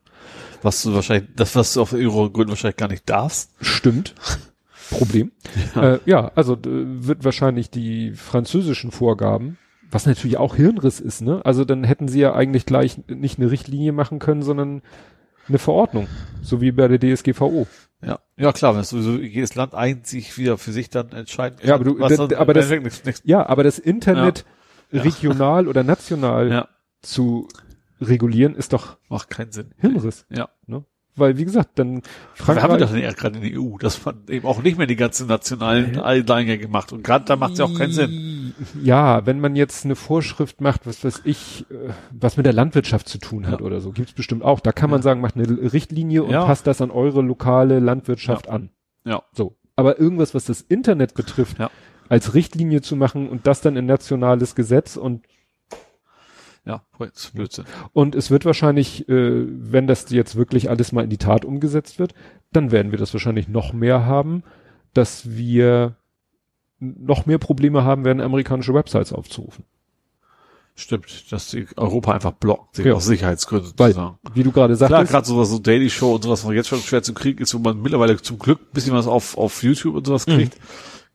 Was 0.61 0.81
du 0.81 0.93
wahrscheinlich, 0.95 1.29
das, 1.35 1.55
was 1.55 1.73
du 1.73 1.81
auf 1.81 1.93
Euro-Gründen 1.93 2.49
wahrscheinlich 2.51 2.77
gar 2.77 2.87
nicht 2.87 3.07
darfst. 3.09 3.51
Stimmt. 3.61 4.15
Problem. 4.89 5.31
Ja, 5.75 5.93
äh, 5.95 5.99
ja 6.05 6.31
also 6.35 6.57
wird 6.63 7.23
wahrscheinlich 7.23 7.69
die 7.69 8.11
französischen 8.13 8.91
Vorgaben, 8.91 9.57
was 9.91 10.05
natürlich 10.05 10.37
auch 10.37 10.55
Hirnriss 10.55 10.99
ist, 10.99 11.21
ne? 11.21 11.41
Also 11.43 11.65
dann 11.65 11.83
hätten 11.83 12.07
sie 12.07 12.19
ja 12.19 12.33
eigentlich 12.33 12.65
gleich 12.65 12.99
nicht 13.07 13.39
eine 13.39 13.51
Richtlinie 13.51 13.91
machen 13.91 14.19
können, 14.19 14.41
sondern 14.43 14.81
eine 15.47 15.57
Verordnung, 15.59 16.07
so 16.41 16.61
wie 16.61 16.71
bei 16.71 16.87
der 16.87 16.99
DSGVO. 16.99 17.67
Ja. 18.03 18.19
Ja, 18.37 18.51
klar, 18.51 18.73
wenn 18.73 18.81
es 18.81 18.89
sowieso 18.89 19.17
jedes 19.17 19.55
Land 19.55 19.73
einzig 19.75 20.37
wieder 20.37 20.57
für 20.57 20.71
sich 20.71 20.89
dann 20.89 21.09
entscheiden 21.11 21.59
kann. 21.59 21.67
Ja, 21.67 21.75
aber 21.75 21.83
du- 21.83 21.99
was 21.99 22.19
aber 22.19 22.53
das- 22.53 22.69
nichts, 22.69 23.05
nichts, 23.05 23.21
Ja, 23.25 23.45
aber 23.47 23.63
das 23.63 23.77
Internet 23.79 24.45
regional 24.91 25.67
oder 25.67 25.83
national 25.83 26.49
ja, 26.51 26.67
zu 27.01 27.47
regulieren 28.01 28.55
ist 28.55 28.73
doch 28.73 28.97
macht 29.09 29.29
keinen 29.29 29.51
Sinn. 29.51 29.71
Hirnriss. 29.77 30.25
Ja. 30.29 30.49
Ne? 30.67 30.83
weil 31.17 31.37
wie 31.37 31.45
gesagt, 31.45 31.79
dann 31.79 32.01
wir 32.45 32.61
haben 32.61 32.73
wir 32.73 32.77
das 32.77 32.91
ja 32.93 33.11
gerade 33.13 33.39
in 33.39 33.43
der 33.53 33.61
EU, 33.61 33.77
dass 33.77 34.03
man 34.03 34.23
eben 34.27 34.45
auch 34.45 34.61
nicht 34.61 34.77
mehr 34.77 34.87
die 34.87 34.95
ganzen 34.97 35.27
nationalen 35.27 35.97
Alleingänge 35.97 36.67
macht 36.67 36.91
und 36.91 37.03
gerade 37.03 37.25
da 37.25 37.35
macht 37.37 37.53
es 37.53 37.59
ja 37.59 37.65
auch 37.65 37.73
keinen 37.77 37.93
Sinn. 37.93 38.53
Ja, 38.83 39.25
wenn 39.25 39.39
man 39.39 39.55
jetzt 39.55 39.85
eine 39.85 39.95
Vorschrift 39.95 40.59
macht, 40.61 40.85
was 40.85 41.03
weiß 41.03 41.21
ich, 41.23 41.65
äh, 41.71 41.91
was 42.11 42.35
mit 42.37 42.45
der 42.45 42.53
Landwirtschaft 42.53 43.07
zu 43.07 43.17
tun 43.17 43.47
hat 43.47 43.61
Ja. 43.61 43.65
oder 43.65 43.79
so, 43.79 43.91
gibt's 43.91 44.13
bestimmt 44.13 44.43
auch. 44.43 44.59
Da 44.59 44.71
kann 44.73 44.89
man 44.89 44.99
Ja. 44.99 45.03
sagen, 45.03 45.21
macht 45.21 45.35
eine 45.37 45.47
Richtlinie 45.73 46.23
und 46.23 46.31
Ja. 46.31 46.45
passt 46.45 46.67
das 46.67 46.81
an 46.81 46.91
eure 46.91 47.21
lokale 47.21 47.79
Landwirtschaft 47.79 48.49
an. 48.49 48.69
Ja. 49.05 49.23
So. 49.31 49.55
Aber 49.77 49.99
irgendwas, 49.99 50.33
was 50.33 50.45
das 50.45 50.61
Internet 50.61 51.13
betrifft, 51.15 51.59
Ja. 51.59 51.69
Als 52.09 52.33
Richtlinie 52.33 52.81
zu 52.81 52.95
machen 52.95 53.29
und 53.29 53.47
das 53.47 53.61
dann 53.61 53.75
in 53.77 53.85
nationales 53.85 54.55
Gesetz 54.55 54.95
und 54.97 55.23
Ja, 56.65 56.81
ist 57.13 57.33
Blödsinn. 57.35 57.65
Und 57.93 58.15
es 58.15 58.31
wird 58.31 58.43
wahrscheinlich, 58.45 59.07
äh, 59.07 59.45
wenn 59.47 59.85
das 59.85 60.09
jetzt 60.09 60.35
wirklich 60.35 60.69
alles 60.69 60.91
mal 60.91 61.03
in 61.03 61.09
die 61.11 61.17
Tat 61.17 61.45
umgesetzt 61.45 61.99
wird, 61.99 62.13
dann 62.51 62.71
werden 62.71 62.91
wir 62.91 62.97
das 62.97 63.13
wahrscheinlich 63.13 63.47
noch 63.47 63.71
mehr 63.73 64.05
haben, 64.05 64.43
dass 64.93 65.29
wir 65.29 65.95
noch 66.79 67.25
mehr 67.25 67.37
Probleme 67.37 67.83
haben 67.83 68.03
werden, 68.03 68.19
amerikanische 68.21 68.73
Websites 68.73 69.13
aufzurufen. 69.13 69.63
Stimmt, 70.77 71.31
dass 71.31 71.49
die 71.51 71.67
Europa 71.77 72.11
einfach 72.13 72.33
blockt, 72.33 72.75
sich 72.75 72.85
Ja. 72.85 72.93
aus 72.95 73.05
Sicherheitsgründen 73.05 73.71
Weil, 73.77 73.93
sozusagen. 73.93 74.17
wie 74.33 74.43
du 74.43 74.51
gerade 74.51 74.75
Klar, 74.75 74.89
sagtest, 74.89 75.11
gerade 75.11 75.27
sowas 75.27 75.49
so 75.49 75.59
Daily 75.59 75.89
Show 75.89 76.15
und 76.15 76.23
sowas, 76.23 76.45
was 76.45 76.53
jetzt 76.53 76.67
schon 76.67 76.79
schwer 76.79 77.01
zu 77.01 77.13
kriegen 77.13 77.41
ist, 77.41 77.53
wo 77.53 77.59
man 77.59 77.81
mittlerweile 77.81 78.17
zum 78.21 78.39
Glück 78.39 78.59
ein 78.59 78.73
bisschen 78.73 78.93
was 78.93 79.07
auf, 79.07 79.37
auf 79.37 79.63
YouTube 79.63 79.95
und 79.95 80.05
sowas 80.05 80.25
kriegt. 80.25 80.57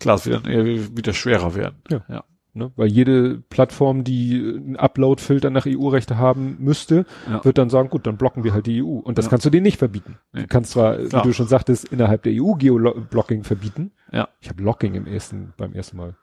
Klar, 0.01 0.17
es 0.17 0.27
wird 0.27 0.45
dann 0.45 0.53
eher 0.53 0.65
wieder 0.97 1.13
schwerer 1.13 1.55
werden. 1.55 1.77
Ja. 1.91 2.03
ja. 2.09 2.25
ne, 2.53 2.73
weil 2.75 2.89
jede 2.89 3.43
Plattform, 3.49 4.03
die 4.03 4.35
einen 4.57 4.77
Upload-Filter 4.77 5.51
nach 5.51 5.67
EU-Rechte 5.67 6.17
haben 6.19 6.57
müsste, 6.59 7.07
Ja. 7.31 7.45
wird 7.45 7.59
dann 7.59 7.71
sagen, 7.71 7.91
gut, 7.91 8.07
dann 8.09 8.17
blocken 8.17 8.43
wir 8.43 8.53
halt 8.55 8.67
die 8.67 8.83
EU. 8.83 8.87
Und 8.99 9.19
das 9.19 9.27
Ja. 9.27 9.31
kannst 9.31 9.47
du 9.47 9.51
denen 9.51 9.63
nicht 9.63 9.79
verbieten. 9.79 10.19
Nee. 10.33 10.41
Du 10.43 10.47
kannst 10.49 10.73
zwar, 10.73 10.97
Klar. 10.97 11.23
wie 11.25 11.29
du 11.29 11.33
schon 11.35 11.47
sagtest, 11.47 11.85
innerhalb 11.93 12.25
der 12.25 12.33
EU 12.35 12.55
Geoblocking 12.55 13.45
verbieten. 13.45 13.93
Ja. 14.11 14.29
Ich 14.41 14.49
habe 14.49 14.63
Locking 14.63 14.95
im 14.95 15.07
ersten, 15.07 15.53
beim 15.57 15.75
ersten 15.75 15.97
Mal. 15.97 16.17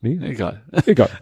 Nee? 0.00 0.18
Egal. 0.22 0.62
Egal. 0.86 1.10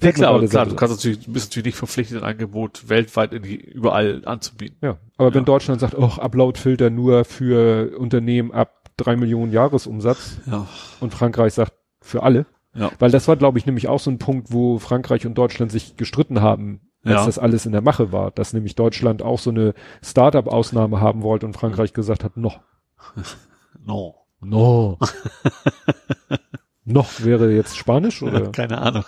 Ja, 0.00 0.12
klar, 0.12 0.32
aber 0.32 0.46
klar, 0.46 0.64
du 0.66 0.76
kannst 0.76 0.94
natürlich, 0.96 1.26
bist 1.26 1.50
natürlich 1.50 1.66
nicht 1.66 1.76
verpflichtet, 1.76 2.18
ein 2.22 2.28
Angebot 2.28 2.88
weltweit 2.88 3.32
in 3.32 3.42
die, 3.42 3.56
überall 3.56 4.22
anzubieten. 4.26 4.76
Ja, 4.80 4.96
aber 5.16 5.34
wenn 5.34 5.40
Ja. 5.40 5.46
Deutschland 5.46 5.80
sagt, 5.80 5.96
oh, 5.98 6.12
Upload-Filter 6.20 6.88
nur 6.90 7.24
für 7.24 7.98
Unternehmen 7.98 8.52
ab 8.52 8.77
drei 8.98 9.16
Millionen 9.16 9.50
Jahresumsatz 9.52 10.38
Ja. 10.46 10.66
und 11.00 11.14
Frankreich 11.14 11.54
sagt 11.54 11.72
für 12.02 12.22
alle, 12.22 12.44
Ja. 12.74 12.90
weil 12.98 13.10
das 13.10 13.26
war, 13.28 13.36
glaube 13.36 13.58
ich, 13.58 13.64
nämlich 13.66 13.88
auch 13.88 14.00
so 14.00 14.10
ein 14.10 14.18
Punkt, 14.18 14.52
wo 14.52 14.78
Frankreich 14.78 15.24
und 15.26 15.36
Deutschland 15.38 15.72
sich 15.72 15.96
gestritten 15.96 16.42
haben, 16.42 16.80
als 17.04 17.14
Ja. 17.14 17.26
das 17.26 17.38
alles 17.38 17.64
in 17.64 17.72
der 17.72 17.80
Mache 17.80 18.12
war, 18.12 18.30
dass 18.32 18.52
nämlich 18.52 18.74
Deutschland 18.74 19.22
auch 19.22 19.38
so 19.38 19.50
eine 19.50 19.72
Startup-Ausnahme 20.04 21.00
haben 21.00 21.22
wollte 21.22 21.46
und 21.46 21.54
Frankreich 21.54 21.92
gesagt 21.94 22.24
hat, 22.24 22.36
noch, 22.36 22.60
No. 23.84 24.16
no. 24.40 24.98
noch 26.84 27.20
wäre 27.24 27.50
jetzt 27.52 27.76
Spanisch 27.78 28.22
oder? 28.22 28.50
Keine 28.52 28.78
Ahnung. 28.78 29.04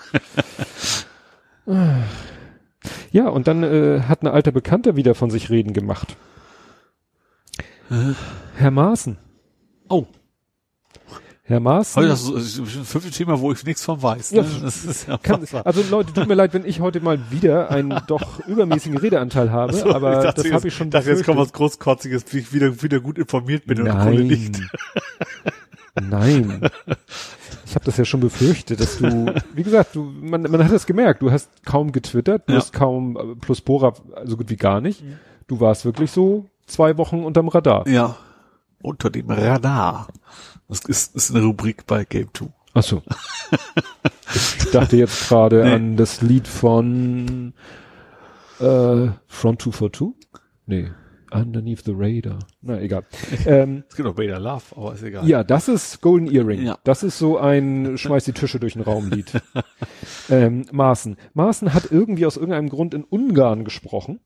Ja, 3.12 3.28
und 3.28 3.47
dann 3.47 3.62
äh, 3.62 4.03
hat 4.09 4.22
ein 4.22 4.28
alter 4.28 4.53
Bekannter 4.53 4.97
wieder 4.97 5.14
von 5.14 5.30
sich 5.30 5.51
reden 5.51 5.72
gemacht. 5.74 6.16
Herr 8.57 8.70
Maaßen. 8.70 9.18
Oh. 9.91 10.07
Herr 11.43 11.59
Maaßen. 11.59 12.01
Heute 12.01 12.11
das 12.11 12.22
ist 12.22 12.59
das 12.61 12.76
ein 12.76 12.84
fünftes 12.84 13.16
Thema, 13.16 13.41
wo 13.41 13.51
ich 13.51 13.64
nichts 13.66 13.84
von 13.84 14.01
weiß. 14.01 14.30
Ja, 14.30 14.43
Ne? 14.43 14.49
Das 14.62 14.84
ist 14.84 15.09
ja 15.09 15.18
Kann, 15.18 15.45
also 15.64 15.82
Leute, 15.91 16.12
tut 16.12 16.28
mir 16.28 16.34
leid, 16.34 16.55
wenn 16.55 16.64
ich 16.64 16.78
heute 16.80 17.01
mal 17.01 17.18
wieder 17.30 17.70
einen 17.70 18.01
doch 18.07 18.38
übermäßigen 18.47 18.97
Redeanteil 18.99 19.51
habe, 19.51 19.72
So, 19.72 19.93
aber 19.93 20.18
ich 20.18 20.24
dachte, 20.26 20.45
das 20.45 20.53
habe 20.53 20.68
ich 20.68 20.74
schon 20.74 20.91
dachte, 20.91 21.11
jetzt 21.11 21.24
kommt 21.24 21.38
was. 21.38 21.53
Großkotziges, 21.53 22.24
wie 22.32 22.38
ich 22.38 22.53
wieder, 22.53 22.80
wieder 22.82 23.01
gut 23.01 23.18
informiert 23.18 23.66
bin 23.66 23.80
und 23.82 23.88
Kohle 23.99 24.22
nicht. 24.24 24.61
Nein. 26.01 26.61
Ich 27.66 27.74
habe 27.74 27.84
das 27.84 27.97
ja 27.97 28.05
schon 28.05 28.20
befürchtet, 28.20 28.78
dass 28.80 28.99
du, 28.99 29.34
wie 29.55 29.62
gesagt, 29.64 29.97
du, 29.97 30.05
man, 30.05 30.43
man 30.43 30.64
hat 30.64 30.70
es 30.70 30.86
gemerkt, 30.86 31.20
du 31.20 31.32
hast 31.32 31.51
kaum 31.64 31.91
getwittert, 31.91 32.49
du 32.49 32.53
Ja. 32.53 32.59
hast 32.61 32.72
kaum, 32.72 33.16
äh, 33.16 33.34
plus 33.41 33.61
Bora 33.61 33.93
so 34.24 34.36
gut 34.36 34.51
wie 34.51 34.57
gar 34.57 34.80
nicht. 34.80 35.03
Du 35.49 35.59
warst 35.61 35.84
wirklich 35.84 36.12
so 36.12 36.47
zwei 36.66 36.97
Wochen 36.97 37.24
unterm 37.24 37.49
Radar. 37.49 37.88
Ja. 37.88 38.16
Unter 38.83 39.11
dem 39.11 39.31
Radar. 39.31 40.09
Das 40.68 40.81
ist, 40.87 41.14
ist 41.16 41.35
eine 41.35 41.45
Rubrik 41.45 41.87
bei 41.87 42.05
Game 42.05 42.28
2. 42.33 42.47
Ach 42.74 42.83
so. 42.83 43.03
Ich 44.35 44.70
dachte 44.70 44.97
jetzt 44.97 45.28
gerade 45.28 45.64
Nee. 45.64 45.72
an 45.72 45.97
das 45.97 46.22
Lied 46.22 46.47
von 46.47 47.53
äh, 48.61 49.09
Front 49.26 49.62
242? 49.62 50.09
Nee. 50.66 50.91
Underneath 51.33 51.85
the 51.85 51.93
Radar. 51.95 52.39
Na, 52.61 52.81
egal. 52.81 53.05
ähm, 53.47 53.85
Es 53.89 53.95
gibt 53.97 54.09
auch 54.09 54.16
Vader 54.18 54.41
Love, 54.41 54.62
aber 54.76 54.95
ist 54.95 55.03
egal. 55.05 55.26
ja, 55.28 55.45
das 55.45 55.68
ist 55.68 56.01
Golden 56.01 56.28
Earring. 56.33 56.62
Ja. 56.62 56.78
Das 56.85 57.03
ist 57.05 57.18
so 57.18 57.39
ein 57.39 57.97
Schmeiß 57.99 58.24
die 58.24 58.33
Tische 58.33 58.59
durch 58.59 58.72
den 58.72 58.83
Raum 58.83 59.11
Lied. 59.11 59.33
ähm, 60.31 60.66
Maaßen. 60.72 61.16
Maaßen 61.35 61.72
hat 61.74 61.91
irgendwie 61.93 62.26
aus 62.26 62.37
irgendeinem 62.37 62.68
Grund 62.68 62.95
in 62.95 63.05
Ungarn 63.05 63.64
gesprochen. 63.64 64.20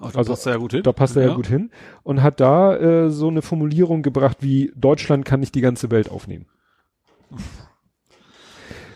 Ach, 0.00 0.12
da 0.12 0.18
Also, 0.18 0.32
passt 0.32 0.46
er 0.46 0.52
ja 0.52 0.58
gut 0.58 0.72
hin. 0.72 0.82
Da 0.82 0.92
passt 0.92 1.16
er 1.16 1.26
ja. 1.28 1.34
gut 1.34 1.46
hin. 1.46 1.70
Und 2.02 2.22
hat 2.22 2.40
da 2.40 2.76
äh, 2.76 3.10
so 3.10 3.28
eine 3.28 3.42
Formulierung 3.42 4.02
gebracht 4.02 4.38
wie 4.40 4.72
Deutschland 4.76 5.24
kann 5.24 5.40
nicht 5.40 5.54
die 5.54 5.60
ganze 5.60 5.90
Welt 5.90 6.10
aufnehmen. 6.10 6.46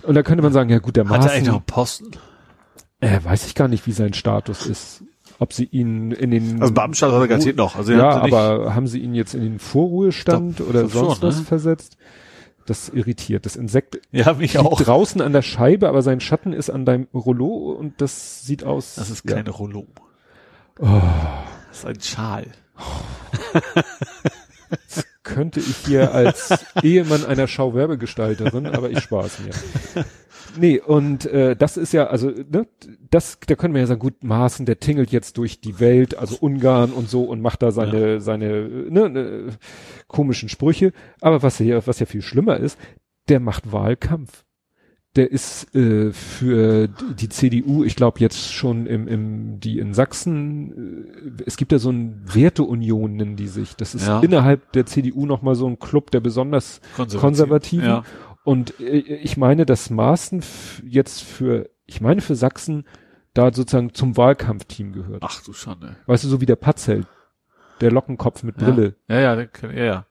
Und 0.02 0.14
da 0.14 0.22
könnte 0.22 0.42
man 0.42 0.52
sagen, 0.52 0.70
ja 0.70 0.78
gut, 0.78 0.96
der 0.96 1.05
Hat 1.09 1.11
er 1.11 1.16
eigentlich 1.32 1.32
Maaßen, 1.32 1.46
noch 1.46 1.55
einen 1.55 1.64
Posten? 1.66 2.11
äh, 3.00 3.18
weiß 3.22 3.46
ich 3.46 3.55
gar 3.55 3.68
nicht, 3.68 3.86
wie 3.86 3.92
sein 3.92 4.14
Status 4.14 4.66
ist. 4.66 5.05
Ob 5.38 5.52
sie 5.52 5.64
ihn 5.64 6.11
in 6.12 6.30
den 6.30 6.61
Also 6.62 6.72
Beamtenstand 6.74 7.12
hat 7.12 7.20
er 7.20 7.28
garantiert 7.28 7.57
noch. 7.57 7.76
Also 7.76 7.92
ja, 7.92 8.20
haben 8.22 8.32
aber 8.32 8.74
haben 8.74 8.86
sie 8.86 9.00
ihn 9.00 9.14
jetzt 9.14 9.34
in 9.34 9.42
den 9.42 9.59
Vorruhestand 9.59 10.57
glaub- 10.57 10.68
oder 10.68 10.88
sonst 10.88 11.18
schon, 11.18 11.28
was 11.28 11.38
ne? 11.38 11.44
versetzt? 11.44 11.96
Das 12.66 12.88
irritiert. 12.88 13.44
Das 13.44 13.57
Insekt 13.57 14.00
Ja, 14.12 14.34
mich 14.34 14.55
liegt 14.55 14.64
auch. 14.64 14.80
draußen 14.80 15.20
an 15.20 15.32
der 15.32 15.42
Scheibe, 15.42 15.88
aber 15.88 16.02
sein 16.02 16.20
Schatten 16.20 16.52
ist 16.52 16.70
an 16.70 16.84
deinem 16.84 17.09
Rollo 17.12 17.72
und 17.72 18.00
das 18.00 18.42
sieht 18.46 18.64
aus. 18.64 18.94
Das 18.94 19.11
ist 19.11 19.28
ja. 19.28 19.36
keine 19.36 19.50
Rollo. 19.50 19.86
Oh, 20.81 21.01
Das 21.68 21.79
ist 21.79 21.87
ein 21.87 22.01
Schal. 22.01 22.47
könnte 25.22 25.59
ich 25.61 25.77
hier 25.87 26.12
als 26.12 26.53
Ehemann 26.83 27.25
einer 27.25 27.49
Schauwerbegestalterin, 27.49 28.66
aber 28.66 28.91
ich 28.91 29.01
spaß 29.01 29.41
mir. 29.41 30.05
Nee, 30.57 30.81
und 30.81 31.27
äh, 31.27 31.57
das 31.57 31.77
ist 31.77 31.93
ja, 31.93 32.07
also, 32.07 32.29
ne, 32.31 32.68
das, 33.11 33.39
da 33.45 33.57
können 33.57 33.75
wir 33.75 33.81
ja 33.81 33.87
sagen, 33.87 34.01
gut, 34.01 34.22
Maaßen, 34.22 34.66
der 34.66 34.79
tingelt 34.79 35.11
jetzt 35.11 35.37
durch 35.39 35.61
die 35.61 35.81
Welt, 35.81 36.16
also 36.16 36.37
Ungarn 36.39 36.93
und 36.93 37.09
so 37.09 37.25
und 37.25 37.41
macht 37.41 37.62
da 37.62 37.72
seine, 37.72 38.20
seine, 38.20 38.68
ne, 38.68 39.09
ne, 39.09 39.49
komischen 40.07 40.49
Sprüche. 40.49 40.93
Aber 41.20 41.43
was 41.43 41.59
ja, 41.59 41.85
was 41.87 41.99
ja 41.99 42.07
viel 42.07 42.22
schlimmer 42.22 42.59
ist, 42.59 42.79
der 43.29 43.41
macht 43.41 43.72
Wahlkampf. 43.72 44.45
Der 45.16 45.30
ist 45.30 45.72
äh, 45.76 46.10
für 46.12 46.88
die 46.88 47.28
CDU, 47.28 47.84
ich 47.84 47.94
glaube 47.94 48.18
jetzt 48.18 48.52
schon 48.52 48.86
im, 48.86 49.06
im 49.06 49.60
die 49.60 49.78
in 49.78 49.94
Sachsen, 49.94 51.36
äh, 51.38 51.42
es 51.46 51.56
gibt 51.56 51.70
ja 51.70 51.78
so 51.78 51.90
ein 51.90 52.22
Werteunion, 52.34 53.14
nennen 53.14 53.36
die 53.36 53.46
sich. 53.46 53.76
Das 53.76 53.94
ist 53.94 54.08
Ja. 54.08 54.20
innerhalb 54.20 54.72
der 54.72 54.86
CDU 54.86 55.24
nochmal 55.26 55.54
so 55.54 55.68
ein 55.68 55.78
Club, 55.78 56.10
der 56.10 56.18
besonders 56.20 56.80
Konservativ. 56.96 57.20
Konservativen. 57.20 57.86
Ja. 57.86 58.02
Und 58.42 58.80
äh, 58.80 58.98
ich 58.98 59.36
meine, 59.36 59.64
dass 59.66 59.88
Maaßen 59.88 60.42
jetzt 60.84 61.22
für, 61.22 61.70
ich 61.86 62.00
meine 62.00 62.20
für 62.20 62.34
Sachsen 62.34 62.84
da 63.34 63.52
sozusagen 63.52 63.94
zum 63.94 64.16
Wahlkampfteam 64.16 64.92
gehört. 64.92 65.22
Ach 65.24 65.42
du 65.44 65.52
Schande. 65.52 65.94
Weißt 66.06 66.24
du, 66.24 66.28
so 66.28 66.40
wie 66.40 66.46
der 66.46 66.56
Patzelt, 66.56 67.06
der 67.80 67.92
Lockenkopf 67.92 68.42
mit 68.42 68.56
Brille. 68.56 68.96
Ja, 69.08 69.20
ja, 69.20 69.36
den 69.36 69.48
kenn- 69.48 69.72
ja, 69.76 69.84
ja. 69.84 70.06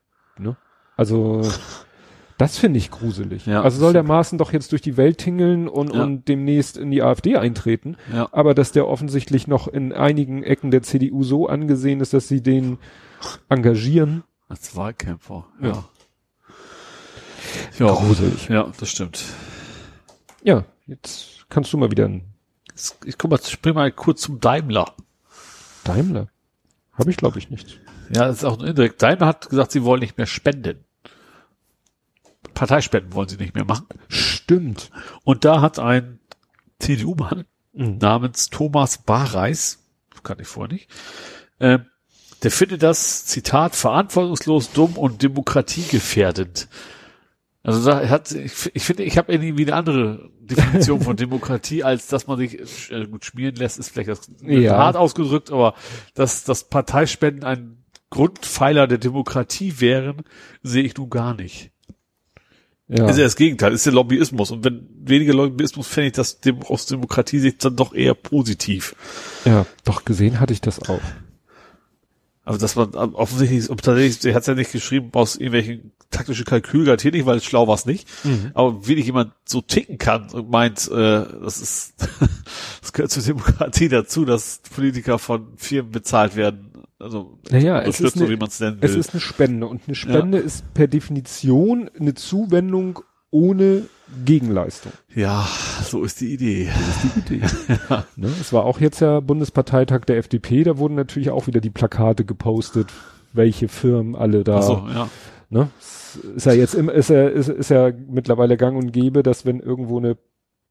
Also 0.95 1.41
das 2.37 2.57
finde 2.57 2.77
ich 2.79 2.89
gruselig. 2.91 3.45
Ja, 3.45 3.61
also 3.61 3.79
soll 3.79 3.93
der 3.93 4.03
Maaßen 4.03 4.37
doch 4.37 4.53
jetzt 4.53 4.71
durch 4.71 4.81
die 4.81 4.97
Welt 4.97 5.17
tingeln 5.19 5.67
und, 5.67 5.93
Ja. 5.93 6.03
und 6.03 6.27
demnächst 6.27 6.77
in 6.77 6.91
die 6.91 7.01
AfD 7.03 7.37
eintreten. 7.37 7.97
Ja. 8.13 8.27
Aber 8.31 8.53
dass 8.53 8.71
der 8.71 8.87
offensichtlich 8.87 9.47
noch 9.47 9.67
in 9.67 9.93
einigen 9.93 10.43
Ecken 10.43 10.71
der 10.71 10.81
CDU 10.83 11.23
so 11.23 11.47
angesehen 11.47 11.99
ist, 12.01 12.13
dass 12.13 12.27
sie 12.27 12.41
den 12.41 12.77
engagieren. 13.49 14.23
Als 14.49 14.75
Wahlkämpfer. 14.75 15.45
Ja. 15.61 15.85
Ja. 17.79 17.87
Gruselig. 17.93 18.49
ja, 18.49 18.71
das 18.79 18.89
stimmt. 18.89 19.23
Ja, 20.43 20.65
jetzt 20.87 21.45
kannst 21.49 21.71
du 21.73 21.77
mal 21.77 21.91
wieder 21.91 22.05
ein 22.05 22.23
Ich 23.05 23.17
guck 23.17 23.31
mal, 23.31 23.39
spring 23.41 23.75
mal 23.75 23.91
kurz 23.91 24.21
zum 24.21 24.39
Daimler. 24.39 24.93
Daimler. 25.83 26.27
Habe 26.93 27.11
ich 27.11 27.17
glaube 27.17 27.39
ich 27.39 27.49
nicht. 27.49 27.79
Ja, 28.13 28.27
das 28.27 28.37
ist 28.37 28.43
auch 28.45 28.59
ein 28.59 28.67
indirekt. 28.67 29.01
Daimler 29.01 29.27
hat 29.27 29.49
gesagt, 29.49 29.71
sie 29.71 29.83
wollen 29.83 30.01
nicht 30.01 30.17
mehr 30.17 30.27
spenden. 30.27 30.83
Parteispenden 32.53 33.13
wollen 33.13 33.29
sie 33.29 33.37
nicht 33.37 33.55
mehr 33.55 33.65
machen. 33.65 33.87
Stimmt. 34.07 34.91
Und 35.23 35.45
da 35.45 35.61
hat 35.61 35.79
ein 35.79 36.19
CDU-Mann 36.79 37.45
Mhm. 37.75 37.97
namens 37.97 38.51
Thomas 38.51 38.99
Barreis, 38.99 39.79
kann 40.21 40.37
ich 40.39 40.47
vorher 40.47 40.71
nicht, 40.73 40.89
ähm, 41.59 41.85
der 42.43 42.51
findet 42.51 42.83
das, 42.83 43.25
Zitat, 43.25 43.75
verantwortungslos, 43.75 44.71
dumm 44.73 44.95
und 44.97 45.23
demokratiegefährdend. 45.23 46.67
Also 47.63 47.83
da 47.89 48.07
hat 48.09 48.31
ich, 48.31 48.69
ich 48.75 48.83
finde, 48.83 49.03
ich 49.03 49.17
habe 49.17 49.31
irgendwie 49.33 49.63
eine 49.63 49.73
andere 49.75 50.29
Definition 50.41 51.01
von 51.01 51.15
Demokratie, 51.17 51.83
als 51.83 52.07
dass 52.07 52.27
man 52.27 52.37
sich 52.37 52.91
äh, 52.91 53.07
gut 53.07 53.25
schmieren 53.25 53.55
lässt, 53.55 53.79
ist 53.79 53.89
vielleicht 53.89 54.09
das 54.09 54.29
Ja. 54.41 54.77
hart 54.77 54.95
ausgedrückt, 54.97 55.49
aber 55.51 55.73
dass, 56.13 56.43
dass 56.43 56.65
Parteispenden 56.69 57.43
ein 57.43 57.83
Grundpfeiler 58.11 58.85
der 58.85 58.99
Demokratie 58.99 59.79
wären, 59.79 60.21
sehe 60.61 60.83
ich 60.83 60.95
nun 60.95 61.09
gar 61.09 61.33
nicht. 61.33 61.71
Ja. 62.89 63.09
Ist 63.09 63.17
ja 63.17 63.23
das 63.23 63.35
Gegenteil, 63.35 63.73
ist 63.73 63.85
der 63.85 63.93
Lobbyismus. 63.93 64.51
Und 64.51 64.65
wenn 64.65 64.87
weniger 65.03 65.33
Lobbyismus, 65.33 65.87
fände 65.87 66.07
ich 66.07 66.13
das 66.13 66.39
dem, 66.41 66.61
aus 66.63 66.85
Demokratie-Sicht 66.85 67.63
dann 67.63 67.75
doch 67.75 67.93
eher 67.93 68.13
positiv. 68.13 68.95
ja, 69.45 69.65
doch 69.83 70.05
gesehen 70.05 70.39
hatte 70.39 70.53
ich 70.53 70.61
das 70.61 70.81
auch. 70.89 71.01
Also 72.45 72.59
dass 72.59 72.75
man 72.75 72.91
ähm, 72.95 73.15
offensichtlich, 73.15 73.69
ob 73.69 73.81
tatsächlich, 73.81 74.25
er 74.25 74.35
hat 74.35 74.41
es 74.41 74.47
ja 74.47 74.53
nicht 74.53 74.73
geschrieben 74.73 75.09
aus 75.13 75.37
irgendwelchen 75.37 75.93
taktischen 76.11 76.45
Kalkül, 76.45 76.83
garantiert 76.83 77.13
nicht, 77.13 77.25
weil 77.25 77.41
schlau 77.41 77.67
war 77.67 77.75
es 77.75 77.85
nicht. 77.85 78.07
Aber 78.53 78.85
wie 78.85 78.95
nicht 78.95 79.05
jemand 79.05 79.31
so 79.45 79.61
ticken 79.61 79.97
kann 79.97 80.29
und 80.29 80.49
meint, 80.49 80.89
äh, 80.91 81.25
das 81.41 81.61
ist, 81.61 81.93
das 82.81 82.91
gehört 82.91 83.11
zur 83.11 83.23
Demokratie 83.23 83.87
dazu, 83.87 84.25
dass 84.25 84.61
Politiker 84.75 85.19
von 85.19 85.53
Firmen 85.55 85.91
bezahlt 85.91 86.35
werden. 86.35 86.72
Also 87.03 87.37
Naja, 87.51 87.79
es 87.81 87.99
unterstützt, 87.99 88.01
ist 88.01 88.13
so 88.19 88.25
eine- 88.25 88.33
wie 88.33 88.37
man 88.37 88.47
es 88.47 88.59
nennen 88.59 88.81
will. 88.81 88.89
Es 88.89 88.95
ist 88.95 89.13
eine 89.13 89.21
Spende 89.21 89.67
und 89.67 89.81
eine 89.87 89.95
Spende 89.95 90.37
ist 90.39 90.73
per 90.73 90.87
Definition 90.87 91.89
eine 91.99 92.13
Zuwendung 92.13 92.99
ohne 93.29 93.83
Gegenleistung. 94.25 94.91
ja, 95.15 95.47
so 95.83 96.03
ist 96.03 96.21
die 96.21 96.33
Idee. 96.33 96.69
Die 97.29 97.35
Idee. 97.35 97.45
ne? 98.15 98.27
Es 98.39 98.53
war 98.53 98.63
auch 98.65 98.79
jetzt 98.79 98.99
ja 98.99 99.19
Bundesparteitag 99.21 100.01
der 100.05 100.17
FDP, 100.17 100.63
da 100.63 100.77
wurden 100.77 100.93
natürlich 100.95 101.31
auch 101.31 101.47
wieder 101.47 101.59
die 101.61 101.71
Plakate 101.71 102.25
gepostet, 102.25 102.91
welche 103.33 103.67
Firmen 103.69 104.15
alle 104.15 104.43
da. 104.43 104.57
Ach 104.57 104.61
so, 104.63 104.87
ja. 104.87 105.09
Ne? 105.49 105.69
Es 105.79 106.15
Ist 106.35 106.45
ja 106.45 106.53
jetzt 106.53 106.75
immer, 106.75 106.93
ist 106.93 107.09
ja, 107.09 107.27
ist, 107.27 107.47
ist 107.49 107.69
ja 107.69 107.91
mittlerweile 108.07 108.55
gang 108.55 108.77
und 108.77 108.91
gäbe, 108.91 109.23
dass 109.23 109.45
wenn 109.47 109.59
irgendwo 109.59 109.97
eine 109.97 110.15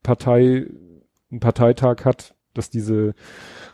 Partei 0.03 0.67
einen 1.31 1.39
Parteitag 1.41 2.05
hat, 2.05 2.33
dass 2.53 2.69
diese 2.69 3.13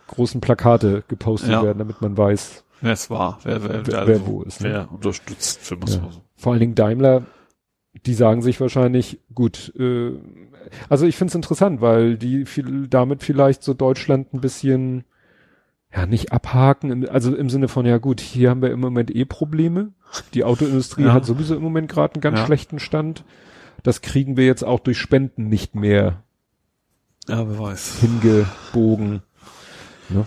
großen 0.10 0.42
Plakate 0.42 1.04
gepostet 1.08 1.52
Ja. 1.52 1.64
werden, 1.64 1.78
damit 1.80 2.02
man 2.02 2.18
weiß, 2.18 2.64
Wer 2.82 2.94
es 2.94 3.10
war, 3.10 3.40
wer, 3.44 3.62
wer, 3.64 3.86
wer, 3.86 3.88
wer, 3.88 4.08
wer 4.08 4.26
wo 4.28 4.42
ist. 4.44 4.62
Ne? 4.62 4.70
wer 4.70 4.92
unterstützt 4.92 5.60
für 5.62 5.82
was. 5.82 5.96
Ja. 5.96 6.10
Vor 6.38 6.52
allen 6.54 6.62
Dingen 6.62 6.76
Daimler, 6.76 7.24
die 8.06 8.14
sagen 8.14 8.42
sich 8.42 8.62
wahrscheinlich, 8.62 9.20
gut, 9.36 9.74
äh, 9.78 10.12
also 10.88 11.06
ich 11.06 11.18
finde 11.18 11.30
es 11.32 11.36
interessant, 11.36 11.82
weil 11.82 12.18
die 12.18 12.46
viel, 12.46 12.88
damit 12.88 13.24
vielleicht 13.24 13.64
so 13.64 13.74
Deutschland 13.74 14.34
ein 14.34 14.40
bisschen, 14.42 15.04
ja, 15.94 16.06
nicht 16.06 16.32
abhaken, 16.32 17.10
also 17.10 17.36
im 17.36 17.50
Sinne 17.50 17.68
von, 17.68 17.86
ja 17.86 17.98
gut, 17.98 18.22
hier 18.22 18.50
haben 18.50 18.62
wir 18.62 18.72
im 18.72 18.80
Moment 18.80 19.14
eh 19.14 19.26
Probleme. 19.26 19.92
Die 20.34 20.44
Autoindustrie 20.44 21.04
Ja. 21.06 21.14
hat 21.14 21.26
sowieso 21.26 21.56
im 21.56 21.62
Moment 21.64 21.90
gerade 21.92 22.14
einen 22.16 22.22
ganz 22.22 22.40
Ja. 22.40 22.46
schlechten 22.46 22.80
Stand. 22.80 23.24
Das 23.84 24.02
kriegen 24.02 24.38
wir 24.38 24.46
jetzt 24.46 24.64
auch 24.64 24.80
durch 24.80 24.98
Spenden 24.98 25.50
nicht 25.50 25.76
mehr 25.76 26.24
Ja, 27.28 27.48
wer 27.50 27.60
weiß. 27.60 28.00
hingebogen. 28.00 29.22
Ne? 30.10 30.26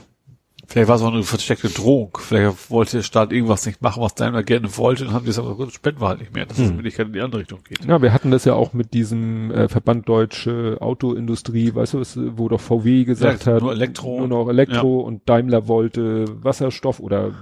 Vielleicht 0.66 0.88
war 0.88 0.96
es 0.96 1.02
auch 1.02 1.12
eine 1.12 1.22
versteckte 1.24 1.68
Drohung. 1.68 2.16
Vielleicht 2.18 2.70
wollte 2.70 2.98
der 2.98 3.02
Staat 3.02 3.32
irgendwas 3.32 3.66
nicht 3.66 3.82
machen, 3.82 4.00
was 4.02 4.14
Daimler 4.14 4.42
gerne 4.42 4.74
wollte, 4.78 5.04
und 5.06 5.12
haben 5.12 5.22
die 5.24 5.26
gesagt, 5.26 5.46
gut, 5.56 5.72
spenden 5.72 6.00
wir 6.00 6.08
halt 6.08 6.20
nicht 6.20 6.32
mehr, 6.34 6.46
dass 6.46 6.56
es 6.56 6.64
Hm. 6.64 6.70
in 6.70 6.76
Wirklichkeit 6.78 7.06
in 7.08 7.12
die 7.12 7.20
andere 7.20 7.40
Richtung 7.42 7.58
geht. 7.68 7.84
Ja, 7.84 8.00
wir 8.00 8.12
hatten 8.14 8.30
das 8.30 8.44
ja 8.46 8.54
auch 8.54 8.72
mit 8.72 8.94
diesem 8.94 9.50
äh, 9.50 9.68
Verband 9.68 10.08
Deutsche 10.08 10.78
Autoindustrie, 10.80 11.74
weißt 11.74 11.94
du, 11.94 12.00
was, 12.00 12.18
wo 12.36 12.48
doch 12.48 12.60
VW 12.60 13.04
gesagt 13.04 13.44
Ja, 13.44 13.54
hat, 13.54 13.62
nur 13.62 13.72
Elektro. 13.72 14.18
nur 14.20 14.28
noch 14.28 14.48
Elektro 14.48 15.00
und 15.00 15.28
Daimler 15.28 15.68
wollte 15.68 16.24
Wasserstoff 16.42 17.00
oder 17.00 17.32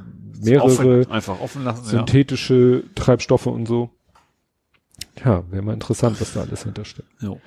mehrere 0.43 0.65
Offen, 0.65 1.11
einfach 1.13 1.41
offen 1.41 1.63
lassen, 1.65 1.85
ja. 1.85 1.91
synthetische 1.91 2.83
Treibstoffe 2.95 3.47
und 3.47 3.67
so. 3.69 3.91
Ja, 5.25 5.45
wäre 5.51 5.63
mal 5.63 5.75
interessant, 5.75 6.21
was 6.21 6.33
da 6.35 6.41
alles 6.43 6.63
hintersteckt. 6.65 7.09
Jo. 7.21 7.41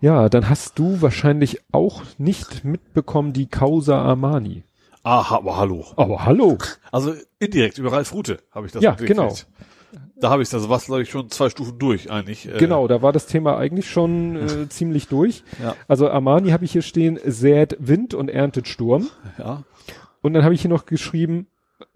Ja, 0.00 0.28
dann 0.28 0.48
hast 0.50 0.78
du 0.78 1.00
wahrscheinlich 1.00 1.60
auch 1.72 2.02
nicht 2.18 2.64
mitbekommen 2.64 3.32
die 3.32 3.46
Causa 3.46 4.02
Armani. 4.02 4.64
Ah, 5.02 5.24
aber 5.34 5.56
hallo. 5.56 5.84
Aber 5.96 6.24
hallo. 6.24 6.58
Also 6.90 7.14
indirekt 7.38 7.78
über 7.78 7.92
Ralf 7.92 8.12
Rute 8.12 8.38
habe 8.50 8.66
ich 8.66 8.72
das 8.72 8.82
Ja, 8.82 8.92
genau. 8.92 9.34
Da 10.16 10.30
habe 10.30 10.42
ich 10.42 10.48
das, 10.48 10.54
also 10.62 10.70
was 10.70 10.86
glaube 10.86 11.02
ich 11.02 11.10
schon 11.10 11.28
zwei 11.30 11.50
Stufen 11.50 11.78
durch 11.78 12.10
eigentlich. 12.10 12.48
Äh, 12.48 12.58
Genau, 12.58 12.88
da 12.88 13.02
war 13.02 13.12
das 13.12 13.26
Thema 13.26 13.56
eigentlich 13.58 13.88
schon 13.90 14.36
äh, 14.64 14.68
ziemlich 14.68 15.08
durch. 15.08 15.44
Ja. 15.62 15.76
Also 15.88 16.08
Armani 16.08 16.50
habe 16.50 16.64
ich 16.64 16.72
hier 16.72 16.82
stehen, 16.82 17.18
sät 17.24 17.76
Wind 17.78 18.14
und 18.14 18.28
erntet 18.30 18.66
Sturm. 18.68 19.08
Ja. 19.38 19.64
Und 20.22 20.32
dann 20.32 20.42
habe 20.44 20.54
ich 20.54 20.62
hier 20.62 20.70
noch 20.70 20.86
geschrieben, 20.86 21.46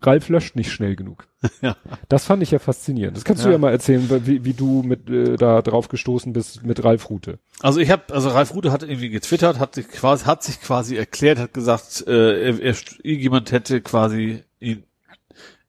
Ralf 0.02 0.28
löscht 0.28 0.56
nicht 0.56 0.72
schnell 0.72 0.96
genug. 0.96 1.26
Ja. 1.60 1.76
Das 2.08 2.24
fand 2.24 2.42
ich 2.42 2.50
ja 2.50 2.58
faszinierend. 2.58 3.16
Das 3.16 3.24
kannst 3.24 3.44
du 3.44 3.48
Ja. 3.48 3.52
ja 3.52 3.58
mal 3.58 3.70
erzählen, 3.70 4.08
wie, 4.26 4.44
wie 4.44 4.54
du 4.54 4.82
mit 4.82 5.08
äh, 5.08 5.36
da 5.36 5.62
drauf 5.62 5.88
gestoßen 5.88 6.32
bist 6.32 6.64
mit 6.64 6.82
Ralf 6.84 7.10
Rute. 7.10 7.38
Also 7.60 7.78
ich 7.80 7.90
habe, 7.90 8.12
also 8.12 8.28
Ralf 8.30 8.54
Rute 8.54 8.72
hat 8.72 8.82
irgendwie 8.82 9.08
getwittert, 9.10 9.58
hat 9.60 9.74
sich 9.74 9.88
quasi, 9.88 10.24
hat 10.24 10.42
sich 10.42 10.60
quasi 10.60 10.96
erklärt, 10.96 11.38
hat 11.38 11.54
gesagt, 11.54 12.04
äh, 12.08 12.48
er, 12.50 12.60
er, 12.60 12.74
irgendjemand 13.02 13.52
hätte 13.52 13.80
quasi 13.80 14.42
ihn 14.60 14.82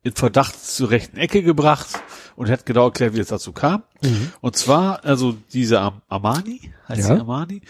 in 0.02 0.14
Verdacht 0.14 0.60
zur 0.64 0.90
rechten 0.92 1.18
Ecke 1.18 1.44
gebracht 1.44 1.88
und 2.36 2.50
hat 2.50 2.66
genau 2.66 2.86
erklärt, 2.86 3.16
wie 3.16 3.20
es 3.20 3.28
dazu 3.28 3.52
kam. 3.52 3.84
Und 4.42 4.56
zwar, 4.56 5.04
also 5.06 5.36
diese 5.54 5.82
Am 5.82 6.02
Armani, 6.08 6.72
heißt 6.88 7.02
Ja. 7.02 7.16
sie 7.16 7.20
Armani, 7.22 7.62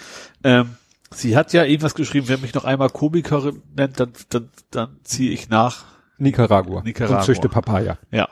ähm, 0.43 0.75
sie 1.11 1.35
hat 1.35 1.51
ja 1.53 1.63
irgendwas 1.63 1.95
geschrieben, 1.95 2.27
wer 2.29 2.37
mich 2.37 2.53
noch 2.53 2.65
einmal 2.65 2.89
Komikerin 2.91 3.61
nennt, 3.75 3.99
dann, 3.99 4.13
dann, 4.29 4.49
dann 4.71 4.99
ziehe 5.03 5.31
ich 5.31 5.49
nach. 5.49 5.85
Nicaragua. 6.19 6.81
Nicaragua. 6.83 7.17
Und 7.17 7.23
züchte 7.23 7.49
Papaya. 7.49 7.97
Ja. 8.11 8.27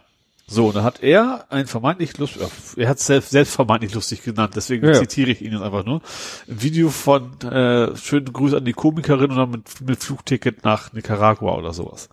So, 0.49 0.67
und 0.67 0.77
dann 0.77 0.83
hat 0.85 1.03
er 1.03 1.45
ein 1.49 1.67
vermeintlich 1.67 2.17
lustig, 2.17 2.41
er 2.77 2.87
hat 2.87 2.99
es 2.99 3.05
selbst, 3.05 3.31
selbst 3.31 3.53
vermeintlich 3.53 3.93
lustig 3.93 4.23
genannt, 4.23 4.53
deswegen 4.55 4.87
Ja. 4.87 4.93
zitiere 4.93 5.29
ich 5.31 5.41
ihn 5.41 5.51
jetzt 5.51 5.61
einfach 5.61 5.83
nur. 5.85 6.01
Ein 6.47 6.61
Video 6.61 6.87
von 6.89 7.37
äh, 7.41 7.93
schönen 7.97 8.31
Gruß 8.31 8.53
an 8.53 8.63
die 8.63 8.71
Komikerin 8.71 9.31
und 9.31 9.35
dann 9.37 9.51
mit, 9.51 9.81
mit 9.85 10.01
Flugticket 10.01 10.63
nach 10.63 10.93
Nicaragua 10.93 11.53
oder 11.57 11.73
sowas. 11.73 12.07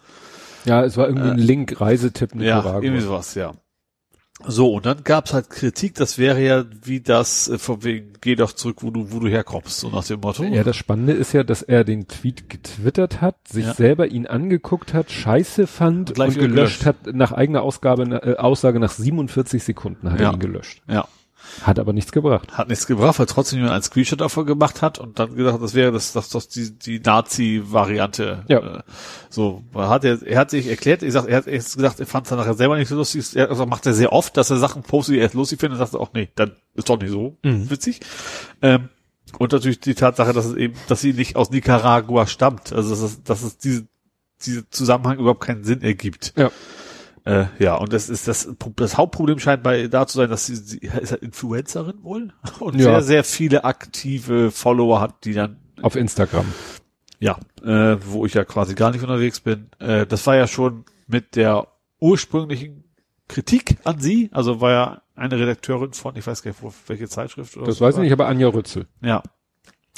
Ja, 0.64 0.82
es 0.82 0.96
war 0.96 1.06
irgendwie 1.06 1.28
ein 1.30 1.38
Link, 1.38 1.80
Reisetipp 1.80 2.34
Nicaragua. 2.34 2.72
Ja, 2.78 2.80
irgendwie 2.82 3.02
sowas, 3.02 3.36
ja. 3.36 3.52
So, 4.46 4.74
und 4.74 4.86
dann 4.86 5.04
gab's 5.04 5.32
halt 5.32 5.50
Kritik, 5.50 5.94
das 5.94 6.18
wäre 6.18 6.40
ja 6.42 6.64
wie 6.82 7.00
das, 7.00 7.48
äh, 7.48 7.58
von 7.58 7.82
wegen, 7.84 8.12
geh 8.20 8.34
doch 8.36 8.52
zurück, 8.52 8.78
wo 8.82 8.90
du, 8.90 9.12
wo 9.12 9.18
du 9.20 9.28
herkommst, 9.28 9.80
so 9.80 9.88
nach 9.90 10.04
dem 10.04 10.20
Motto. 10.20 10.44
Ja, 10.44 10.64
das 10.64 10.76
Spannende 10.76 11.12
ist 11.12 11.32
ja, 11.32 11.42
dass 11.44 11.62
er 11.62 11.84
den 11.84 12.08
Tweet 12.08 12.48
getwittert 12.50 13.20
hat, 13.20 13.36
sich 13.48 13.64
Ja. 13.66 13.74
selber 13.74 14.06
ihn 14.08 14.26
angeguckt 14.26 14.92
hat, 14.94 15.10
scheiße 15.10 15.66
fand 15.66 16.10
Und 16.10 16.18
und 16.20 16.34
gelöscht 16.34 16.80
gelöscht. 16.80 16.86
hat, 16.86 17.14
nach 17.14 17.32
eigener 17.32 17.62
Ausgabe, 17.62 18.02
äh, 18.04 18.36
Aussage 18.36 18.80
nach 18.80 18.90
47 18.92 19.62
Sekunden 19.62 20.10
hat 20.12 20.20
Ja. 20.20 20.28
er 20.28 20.34
ihn 20.34 20.40
gelöscht. 20.40 20.82
ja. 20.88 21.06
Hat 21.62 21.78
aber 21.78 21.92
nichts 21.92 22.12
gebracht. 22.12 22.52
Hat 22.56 22.68
nichts 22.68 22.86
gebracht, 22.86 23.18
weil 23.18 23.26
trotzdem 23.26 23.58
jemand 23.58 23.74
einen 23.74 23.82
Screenshot 23.82 24.20
davon 24.20 24.46
gemacht 24.46 24.82
hat 24.82 24.98
und 24.98 25.18
dann 25.18 25.34
gesagt, 25.34 25.62
das 25.62 25.74
wäre 25.74 25.92
das, 25.92 26.12
das, 26.12 26.28
das 26.28 26.48
die, 26.48 26.70
die 26.78 27.00
Nazi-Variante. 27.00 28.44
Ja. 28.48 28.58
Äh, 28.78 28.82
so, 29.30 29.62
man 29.72 29.88
hat 29.88 30.04
er, 30.04 30.22
er 30.22 30.38
hat 30.38 30.50
sich 30.50 30.66
erklärt, 30.66 31.02
ich 31.02 31.12
sag, 31.12 31.26
er 31.28 31.38
hat 31.38 31.46
erst 31.46 31.76
gesagt, 31.76 32.00
er 32.00 32.06
fand 32.06 32.26
es 32.26 32.30
dann 32.30 32.38
nachher 32.38 32.54
selber 32.54 32.76
nicht 32.76 32.88
so 32.88 32.96
lustig. 32.96 33.36
Er 33.36 33.50
also 33.50 33.66
macht 33.66 33.86
er 33.86 33.94
sehr 33.94 34.12
oft, 34.12 34.36
dass 34.36 34.50
er 34.50 34.56
Sachen 34.58 34.82
postet, 34.82 35.14
die 35.14 35.18
er 35.18 35.24
erst 35.24 35.34
lustig 35.34 35.60
findet, 35.60 35.80
und 35.80 35.86
sagt 35.86 36.00
auch, 36.00 36.12
nee, 36.12 36.28
dann 36.34 36.52
ist 36.74 36.88
doch 36.88 36.98
nicht 37.00 37.10
so 37.10 37.36
Mhm. 37.42 37.70
witzig. 37.70 38.00
Ähm, 38.62 38.88
und 39.38 39.52
natürlich 39.52 39.80
die 39.80 39.94
Tatsache, 39.94 40.32
dass 40.32 40.44
es 40.44 40.54
eben, 40.54 40.74
dass 40.88 41.00
sie 41.00 41.12
nicht 41.12 41.36
aus 41.36 41.50
Nicaragua 41.50 42.26
stammt. 42.26 42.72
Also 42.72 42.90
dass 42.90 43.00
es, 43.00 43.22
dass 43.22 43.42
es 43.42 43.58
diese, 43.58 43.86
diese 44.44 44.68
Zusammenhang 44.70 45.18
überhaupt 45.18 45.40
keinen 45.40 45.64
Sinn 45.64 45.82
ergibt. 45.82 46.34
Ja. 46.36 46.50
Äh, 47.24 47.46
ja, 47.58 47.76
und 47.76 47.92
das 47.92 48.10
ist 48.10 48.28
das, 48.28 48.48
das 48.76 48.96
Hauptproblem 48.98 49.38
scheint 49.38 49.62
bei 49.62 49.86
da 49.88 50.06
zu 50.06 50.18
sein, 50.18 50.28
dass 50.28 50.46
sie, 50.46 50.56
sie 50.56 50.78
ist 51.00 51.12
halt 51.12 51.22
Influencerin 51.22 52.02
wohl 52.02 52.32
und 52.60 52.74
Ja. 52.76 52.84
sehr, 53.00 53.02
sehr 53.02 53.24
viele 53.24 53.64
aktive 53.64 54.50
Follower 54.50 55.00
hat, 55.00 55.24
die 55.24 55.32
dann, 55.32 55.56
Auf 55.82 55.96
Instagram. 55.96 56.44
ja, 57.20 57.38
äh, 57.62 57.96
wo 58.06 58.26
ich 58.26 58.34
ja 58.34 58.44
quasi 58.44 58.74
gar 58.74 58.90
nicht 58.90 59.02
unterwegs 59.02 59.40
bin. 59.40 59.68
Äh, 59.78 60.06
das 60.06 60.26
war 60.26 60.36
ja 60.36 60.46
schon 60.46 60.84
mit 61.06 61.36
der 61.36 61.68
ursprünglichen 62.00 62.84
Kritik 63.28 63.78
an 63.84 63.98
sie, 64.00 64.28
also 64.32 64.60
war 64.60 64.70
ja 64.70 65.02
eine 65.16 65.38
Redakteurin 65.38 65.94
von, 65.94 66.14
ich 66.16 66.26
weiß 66.26 66.42
gar 66.42 66.50
nicht, 66.50 66.62
wo, 66.62 66.74
welche 66.88 67.08
Zeitschrift 67.08 67.56
oder 67.56 67.66
Das 67.66 67.78
so 67.78 67.84
weiß 67.86 67.94
ich 67.96 68.00
nicht, 68.02 68.12
aber 68.12 68.26
Anja 68.26 68.48
Rützel. 68.48 68.86
Ja. 69.00 69.22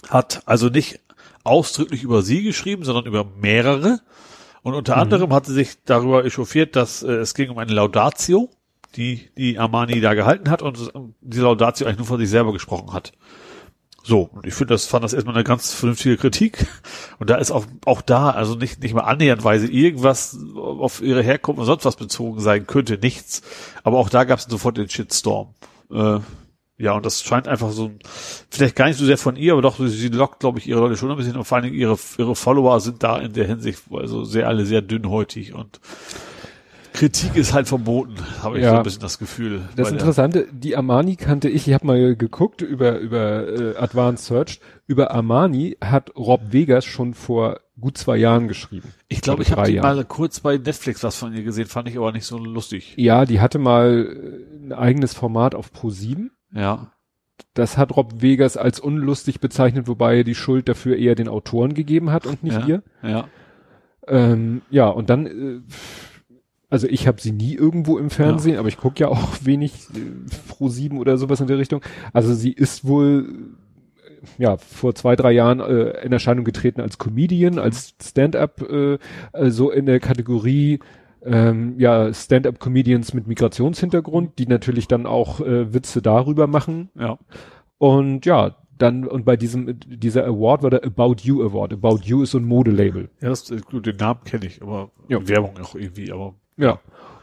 Hat 0.09 0.43
also 0.47 0.69
nicht 0.69 1.01
ausdrücklich 1.43 2.03
über 2.05 2.23
sie 2.23 2.43
geschrieben, 2.45 2.85
sondern 2.85 3.07
über 3.07 3.25
mehrere. 3.25 4.01
Und 4.67 4.75
unter 4.75 4.97
anderem 4.97 5.33
hatte 5.33 5.53
sich 5.53 5.85
darüber 5.85 6.25
echauffiert, 6.25 6.75
dass 6.75 7.05
äh, 7.05 7.13
es 7.13 7.35
ging 7.35 7.51
um 7.51 7.59
eine 7.59 7.73
Laudatio, 7.73 8.51
die 8.97 9.31
die 9.39 9.61
Armani 9.61 10.01
da 10.01 10.15
gehalten 10.15 10.51
hat 10.51 10.61
und 10.61 10.77
äh, 10.93 10.99
die 11.21 11.39
Laudatio 11.39 11.87
eigentlich 11.87 11.99
nur 11.99 12.07
von 12.09 12.19
sich 12.19 12.29
selber 12.29 12.53
gesprochen 12.53 12.93
hat. 12.93 13.13
So, 14.03 14.23
und 14.23 14.45
ich 14.45 14.55
finde, 14.55 14.75
das 14.75 14.87
fand 14.87 15.05
das 15.05 15.13
erstmal 15.13 15.37
eine 15.37 15.45
ganz 15.45 15.73
vernünftige 15.73 16.17
Kritik. 16.17 16.67
Und 17.21 17.31
da 17.31 17.37
ist 17.37 17.53
auch, 17.53 17.65
auch 17.85 18.03
da, 18.03 18.31
also 18.31 18.57
nicht, 18.57 18.83
nicht 18.83 18.93
mal 18.93 19.03
annäherndweise 19.03 19.69
irgendwas 19.69 20.37
auf 20.57 21.01
ihre 21.01 21.23
Herkunft 21.23 21.61
und 21.61 21.67
sonst 21.67 21.85
was 21.85 21.95
bezogen 21.95 22.41
sein 22.41 22.67
könnte, 22.67 22.99
nichts. 22.99 23.43
Aber 23.85 23.99
auch 23.99 24.09
da 24.09 24.25
gab 24.25 24.41
es 24.41 24.47
sofort 24.47 24.79
den 24.79 24.89
Shitstorm. 24.89 25.55
Äh, 25.93 26.19
ja, 26.79 26.93
und 26.93 27.07
das 27.07 27.23
scheint 27.23 27.49
einfach 27.49 27.71
so, 27.71 27.93
vielleicht 28.51 28.77
gar 28.77 28.87
nicht 28.87 28.99
so 28.99 29.05
sehr 29.07 29.19
von 29.19 29.37
ihr, 29.37 29.53
aber 29.53 29.63
doch, 29.63 29.79
sie 29.79 30.09
lockt, 30.09 30.41
glaube 30.41 30.59
ich, 30.59 30.69
ihre 30.69 30.81
Leute 30.81 30.97
schon 30.97 31.11
ein 31.11 31.17
bisschen 31.17 31.37
und 31.37 31.45
vor 31.45 31.57
allen 31.57 31.65
Dingen 31.65 31.77
ihre, 31.77 31.97
ihre 32.19 32.37
Follower 32.37 32.81
sind 32.81 33.03
da 33.03 33.19
in 33.19 33.33
der 33.33 33.47
Hinsicht, 33.47 33.83
also 33.91 34.25
sehr, 34.25 34.47
alle 34.49 34.67
sehr 34.67 34.83
dünnhäutig 34.83 35.55
und 35.55 35.81
Kritik 36.93 37.37
ist 37.37 37.53
halt 37.53 37.69
verboten, 37.69 38.15
habe 38.43 38.57
ich 38.57 38.65
Ja. 38.65 38.71
so 38.71 38.77
ein 38.79 38.83
bisschen 38.83 39.03
das 39.03 39.19
Gefühl. 39.19 39.69
Das 39.77 39.91
Interessante, 39.91 40.49
die 40.51 40.77
Armani 40.77 41.17
kannte 41.17 41.51
ich, 41.51 41.69
ich 41.69 41.75
habe 41.75 41.87
mal 41.87 42.17
geguckt 42.17 42.63
über, 42.63 42.99
über 42.99 43.47
äh, 43.49 43.77
Advanced 43.77 44.25
Search, 44.25 44.61
über 44.87 45.11
Armani 45.11 45.77
hat 45.83 46.17
Rob 46.17 46.41
Vegas 46.53 46.87
schon 46.87 47.13
vor 47.13 47.61
gut 47.79 47.99
zwei 47.99 48.17
Jahren 48.17 48.49
geschrieben. 48.49 48.89
Ich 49.09 49.21
glaube, 49.21 49.43
ich 49.43 49.53
habe 49.53 49.71
mal 49.81 50.05
kurz 50.07 50.41
bei 50.41 50.57
Netflix 50.57 51.03
was 51.03 51.17
von 51.17 51.35
ihr 51.35 51.43
gesehen, 51.43 51.67
fand 51.67 51.89
ich 51.89 51.99
aber 51.99 52.13
nicht 52.13 52.25
so 52.25 52.39
lustig. 52.39 52.95
Ja, 52.97 53.27
die 53.27 53.41
hatte 53.41 53.59
mal 53.59 54.07
äh, 54.07 54.67
ein 54.67 54.73
eigenes 54.73 55.13
Format 55.13 55.55
auf 55.55 55.71
Pro7. 55.73 56.31
Ja. 56.57 56.93
Das 57.55 57.77
hat 57.77 57.95
Rob 57.97 58.23
Vegas 58.23 58.57
als 58.57 58.81
unlustig 58.81 59.41
bezeichnet, 59.41 59.89
wobei 59.89 60.19
er 60.19 60.25
die 60.25 60.35
Schuld 60.35 60.69
dafür 60.69 60.97
eher 60.97 61.15
den 61.15 61.29
Autoren 61.29 61.75
gegeben 61.75 62.11
hat 62.11 62.27
und 62.27 62.43
nicht 62.43 62.59
Ja. 62.61 62.67
ihr. 62.67 62.83
Ja. 63.03 63.29
Ähm, 64.09 64.63
ja, 64.71 64.89
und 64.89 65.11
dann, 65.11 65.27
äh, 65.27 65.61
also 66.71 66.87
ich 66.89 67.07
habe 67.07 67.21
sie 67.21 67.33
nie 67.33 67.55
irgendwo 67.55 67.99
im 67.99 68.11
Fernsehen, 68.11 68.59
aber 68.59 68.69
ich 68.69 68.77
gucke 68.77 69.01
ja 69.01 69.09
auch 69.09 69.35
wenig 69.43 69.73
äh, 69.95 70.01
Pro 70.49 70.69
7 70.69 70.99
oder 70.99 71.19
sowas 71.19 71.41
in 71.41 71.47
der 71.47 71.59
Richtung. 71.59 71.83
Also 72.13 72.33
sie 72.35 72.53
ist 72.53 72.87
wohl 72.87 73.29
äh, 74.07 74.43
ja 74.43 74.57
vor 74.57 74.95
zwei, 74.95 75.17
drei 75.17 75.33
Jahren 75.33 75.61
äh, 75.61 76.05
in 76.05 76.13
Erscheinung 76.13 76.45
getreten 76.45 76.81
als 76.81 76.99
Comedian, 76.99 77.59
als 77.59 77.95
Stand-up, 78.03 78.63
äh, 78.63 78.99
also 79.33 79.71
in 79.71 79.87
der 79.87 80.01
Kategorie 80.01 80.79
ähm, 81.27 81.75
ja 81.79 82.13
Stand-up-Comedians 82.13 83.15
mit 83.15 83.27
Migrationshintergrund, 83.27 84.39
die 84.39 84.47
natürlich 84.47 84.89
dann 84.89 85.07
auch 85.07 85.41
äh, 85.41 85.73
Witze 85.75 86.03
darüber 86.03 86.47
machen. 86.47 86.91
Ja. 86.99 87.19
Und 87.79 88.25
ja, 88.27 88.57
dann 88.79 89.07
und 89.07 89.25
bei 89.25 89.37
diesem 89.37 89.79
dieser 89.87 90.27
Award 90.27 90.63
war 90.63 90.71
der 90.71 90.85
About 90.85 91.17
You 91.23 91.43
Award. 91.43 91.73
About 91.73 92.01
You 92.05 92.23
ist 92.23 92.31
so 92.33 92.39
ein 92.39 92.45
Modelabel. 92.45 93.11
Ja, 93.21 93.29
das 93.31 93.51
ist 93.51 93.67
gut, 93.67 93.87
den 93.87 93.97
Namen 93.97 94.21
kenne 94.25 94.47
ich, 94.47 94.63
aber 94.63 94.91
Ja. 95.09 95.27
Werbung 95.27 95.59
auch 95.63 95.75
irgendwie, 95.75 96.13
aber 96.13 96.35
Ja. 96.57 96.79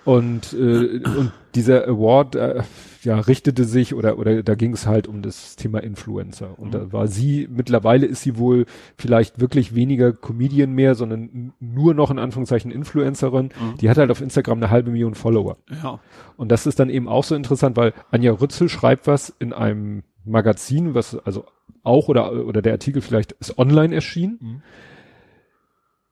Und, 0.06 0.54
äh, 0.54 0.99
und 1.18 1.32
dieser 1.56 1.88
Award 1.88 2.36
äh, 2.36 2.64
ja, 3.04 3.20
richtete 3.20 3.66
sich 3.66 3.93
oder 3.93 4.18
oder 4.18 4.43
da 4.43 4.56
ging 4.56 4.74
es 4.74 4.88
halt 4.88 5.08
um 5.08 5.22
das 5.22 5.56
Thema 5.56 5.84
Influencer. 5.84 6.58
Und 6.58 6.74
da 6.74 6.91
war 6.91 7.08
sie, 7.08 7.47
mittlerweile 7.51 8.06
ist 8.06 8.22
sie 8.22 8.38
wohl 8.38 8.66
vielleicht 8.97 9.39
wirklich 9.39 9.76
weniger 9.76 10.14
Comedian 10.14 10.72
mehr, 10.72 10.95
sondern 10.95 11.54
nur 11.60 11.93
noch 11.93 12.12
in 12.12 12.20
Anführungszeichen 12.20 12.72
Influencerin. 12.72 13.45
Mhm. 13.47 13.78
Die 13.78 13.89
hat 13.89 13.97
halt 13.97 14.12
auf 14.12 14.22
Instagram 14.22 14.60
eine 14.60 14.70
halbe 14.70 14.91
Million 14.91 15.16
Follower. 15.16 15.58
ja. 15.84 15.99
Und 16.38 16.51
das 16.51 16.66
ist 16.66 16.80
dann 16.80 16.89
eben 16.89 17.08
auch 17.08 17.24
so 17.24 17.36
interessant, 17.36 17.78
weil 17.78 17.93
Anja 18.10 18.32
Rützel 18.32 18.68
schreibt 18.68 19.06
was 19.06 19.30
in 19.30 19.54
einem 19.54 20.04
Magazin, 20.26 20.95
was 20.95 21.16
also 21.16 21.45
auch 21.84 22.08
oder, 22.08 22.45
oder 22.45 22.62
der 22.62 22.74
Artikel 22.74 23.01
vielleicht 23.01 23.34
ist 23.34 23.58
online 23.58 23.93
erschienen. 23.93 24.38
Mhm. 24.41 24.62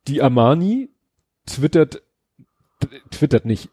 Die 0.07 0.21
Armani 0.21 0.89
twittert, 1.45 2.01
twittert 3.09 3.45
nicht. 3.45 3.69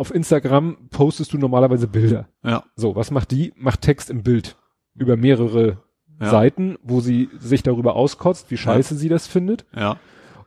Auf 0.00 0.14
Instagram 0.14 0.88
postest 0.88 1.34
du 1.34 1.36
normalerweise 1.36 1.86
Bilder. 1.86 2.26
Ja. 2.42 2.64
So, 2.74 2.96
was 2.96 3.10
macht 3.10 3.32
die? 3.32 3.52
Macht 3.56 3.82
Text 3.82 4.08
im 4.08 4.22
Bild 4.22 4.56
über 4.94 5.14
mehrere 5.18 5.76
Ja. 6.18 6.30
Seiten, 6.30 6.78
wo 6.82 7.00
sie 7.00 7.28
sich 7.38 7.62
darüber 7.62 7.96
auskotzt, 7.96 8.50
wie 8.50 8.56
scheiße 8.56 8.94
sie 8.94 9.10
das 9.10 9.26
findet 9.26 9.66
Ja. 9.76 9.98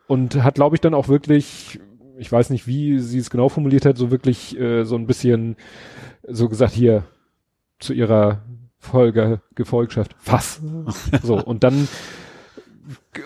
und 0.07 0.43
hat, 0.43 0.55
glaube 0.55 0.75
ich, 0.75 0.81
dann 0.81 0.95
auch 0.95 1.07
wirklich, 1.07 1.79
ich 2.17 2.31
weiß 2.31 2.49
nicht, 2.49 2.65
wie 2.65 2.97
sie 2.97 3.19
es 3.19 3.29
genau 3.29 3.47
formuliert 3.47 3.85
hat, 3.85 3.95
so 3.95 4.09
wirklich 4.09 4.59
äh, 4.59 4.85
so 4.85 4.95
ein 4.95 5.05
bisschen 5.05 5.55
so 6.27 6.49
gesagt 6.49 6.73
hier 6.73 7.03
zu 7.77 7.93
ihrer 7.93 8.41
Folge 8.79 9.39
Gefolgschaft. 9.53 10.15
Was? 10.25 10.61
so 11.21 11.39
und 11.39 11.63
dann 11.63 11.87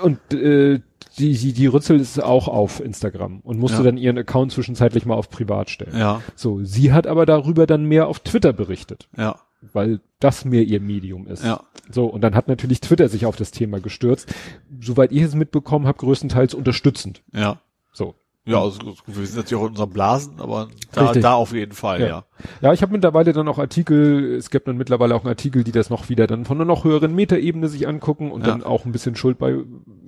und 0.04 0.20
äh, 0.34 0.82
die, 1.20 1.34
die, 1.38 1.54
die 1.54 1.68
Rützel 1.68 2.00
ist 2.00 2.22
auch 2.22 2.48
auf 2.48 2.80
Instagram 2.80 3.40
und 3.42 3.60
musste 3.60 3.78
Ja. 3.80 3.84
dann 3.84 3.98
ihren 3.98 4.18
Account 4.18 4.52
zwischenzeitlich 4.52 5.06
mal 5.06 5.16
auf 5.16 5.30
privat 5.30 5.70
stellen. 5.70 5.98
Ja. 5.98 6.22
So, 6.36 6.64
sie 6.64 6.92
hat 6.94 7.08
aber 7.08 7.26
darüber 7.26 7.66
dann 7.68 7.86
mehr 7.86 8.08
auf 8.08 8.20
Twitter 8.20 8.54
berichtet, 8.54 9.10
Ja. 9.18 9.40
weil 9.74 10.00
das 10.20 10.46
mehr 10.46 10.64
ihr 10.64 10.80
Medium 10.82 11.28
ist. 11.28 11.44
Ja. 11.44 11.62
So, 11.90 12.06
und 12.06 12.22
dann 12.22 12.36
hat 12.36 12.48
natürlich 12.48 12.82
Twitter 12.82 13.08
sich 13.10 13.26
auf 13.26 13.36
das 13.36 13.52
Thema 13.52 13.80
gestürzt. 13.80 14.34
Soweit 14.82 15.12
ich 15.12 15.22
es 15.22 15.36
mitbekommen 15.36 15.88
habe, 15.88 15.98
größtenteils 15.98 16.54
unterstützend. 16.54 17.24
Ja. 17.34 17.60
So. 17.94 18.16
Ja, 18.48 18.62
also 18.62 18.80
wir 19.06 19.26
sind 19.28 19.36
natürlich 19.38 19.56
auch 19.62 19.66
in 19.66 19.72
unserer 19.72 19.88
Blasen, 19.88 20.34
aber 20.40 20.70
da, 20.94 21.02
Richtig. 21.04 21.22
da 21.22 21.34
auf 21.36 21.54
jeden 21.54 21.74
Fall, 21.74 22.00
Ja. 22.02 22.08
ja. 22.08 22.24
Ja, 22.62 22.74
ich 22.74 22.82
habe 22.82 22.92
mittlerweile 22.94 23.34
dann 23.34 23.48
auch 23.48 23.60
Artikel, 23.60 24.36
es 24.36 24.50
gibt 24.50 24.68
dann 24.68 24.78
mittlerweile 24.78 25.14
auch 25.16 25.26
Artikel, 25.26 25.64
die 25.64 25.72
das 25.72 25.90
noch 25.90 26.08
wieder 26.10 26.28
dann 26.28 26.46
von 26.46 26.58
einer 26.58 26.66
noch 26.66 26.84
höheren 26.86 27.14
Metaebene 27.14 27.68
sich 27.68 27.88
angucken 27.88 28.32
und 28.32 28.42
Ja. 28.42 28.48
dann 28.48 28.64
auch 28.64 28.86
ein 28.86 28.92
bisschen 28.92 29.16
Schuld 29.16 29.38
bei 29.38 29.58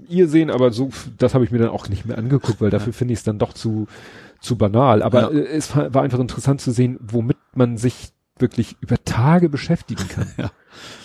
ihr 0.08 0.28
sehen, 0.28 0.50
aber 0.50 0.72
so, 0.72 0.90
das 1.18 1.34
habe 1.34 1.44
ich 1.44 1.52
mir 1.52 1.60
dann 1.60 1.70
auch 1.70 1.90
nicht 1.90 2.06
mehr 2.06 2.18
angeguckt, 2.18 2.62
weil 2.62 2.70
dafür 2.70 2.94
finde 2.94 3.14
ich 3.14 3.20
es 3.20 3.24
dann 3.24 3.40
doch 3.40 3.54
zu, 3.54 3.88
zu 4.40 4.58
banal. 4.58 5.04
Aber 5.04 5.34
Ja. 5.34 5.40
es 5.40 5.76
war, 5.76 5.94
war 5.94 6.04
einfach 6.04 6.20
interessant 6.20 6.62
zu 6.62 6.72
sehen, 6.72 6.98
womit 7.02 7.38
man 7.56 7.78
sich 7.78 8.10
wirklich 8.38 8.78
über 8.80 8.96
Tage 9.04 9.50
beschäftigen 9.50 10.08
kann. 10.08 10.28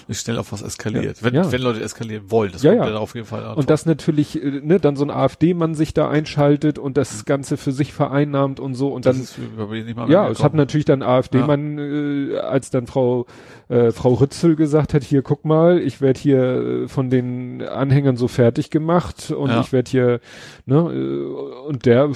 Ist 0.08 0.22
schnell 0.24 0.38
auf 0.38 0.52
was 0.52 0.62
eskaliert. 0.62 1.18
Ja. 1.18 1.24
Wenn, 1.24 1.34
Ja. 1.34 1.50
wenn 1.52 1.62
Leute 1.62 1.82
eskalieren 1.82 2.30
wollen, 2.30 2.52
das 2.52 2.62
Ja, 2.62 2.72
kommt 2.72 2.84
ja. 2.84 2.90
dann 2.92 2.96
auf 2.96 3.14
jeden 3.14 3.26
Fall 3.26 3.44
an. 3.44 3.56
Und 3.56 3.70
das 3.70 3.86
natürlich, 3.86 4.42
äh, 4.42 4.60
ne, 4.62 4.78
dann 4.78 4.96
so 4.96 5.04
ein 5.04 5.10
AfD-Mann 5.10 5.74
sich 5.74 5.94
da 5.94 6.08
einschaltet 6.08 6.78
und 6.78 6.96
das 6.96 7.24
Ganze 7.24 7.56
für 7.56 7.72
sich 7.72 7.92
vereinnahmt 7.92 8.60
und 8.60 8.74
so 8.74 8.92
und 8.92 9.06
das 9.06 9.16
dann 9.16 9.22
ist 9.24 10.08
Ja, 10.10 10.28
es 10.28 10.42
hat 10.42 10.54
natürlich 10.54 10.84
dann 10.84 11.02
AfD-Mann, 11.02 11.78
äh, 11.78 12.38
als 12.38 12.70
dann 12.70 12.86
Frau 12.86 13.26
äh, 13.68 13.92
Frau 13.92 14.12
Rützel 14.14 14.56
gesagt 14.56 14.92
hat, 14.94 15.02
hier 15.02 15.22
guck 15.22 15.44
mal, 15.44 15.78
ich 15.80 16.00
werde 16.00 16.20
hier 16.20 16.38
äh, 16.84 16.88
von 16.88 17.08
den 17.10 17.62
Anhängern 17.62 18.16
so 18.16 18.28
fertig 18.28 18.70
gemacht 18.70 19.30
und 19.30 19.50
ich 19.60 19.72
werde 19.72 19.90
hier, 19.90 20.20
ne, 20.66 20.76
äh, 20.76 21.66
und 21.68 21.86
der 21.86 22.10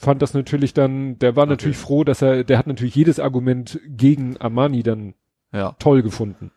fand 0.00 0.22
das 0.22 0.34
natürlich 0.34 0.74
dann, 0.74 1.18
der 1.18 1.36
war 1.36 1.44
Okay. 1.44 1.50
natürlich 1.50 1.76
froh, 1.76 2.04
dass 2.04 2.22
er, 2.22 2.44
der 2.44 2.58
hat 2.58 2.66
natürlich 2.66 2.94
jedes 2.94 3.18
Argument 3.20 3.80
gegen 3.88 4.36
Armani 4.38 4.82
dann 4.82 5.14
Ja. 5.52 5.74
toll 5.78 6.02
gefunden. 6.02 6.50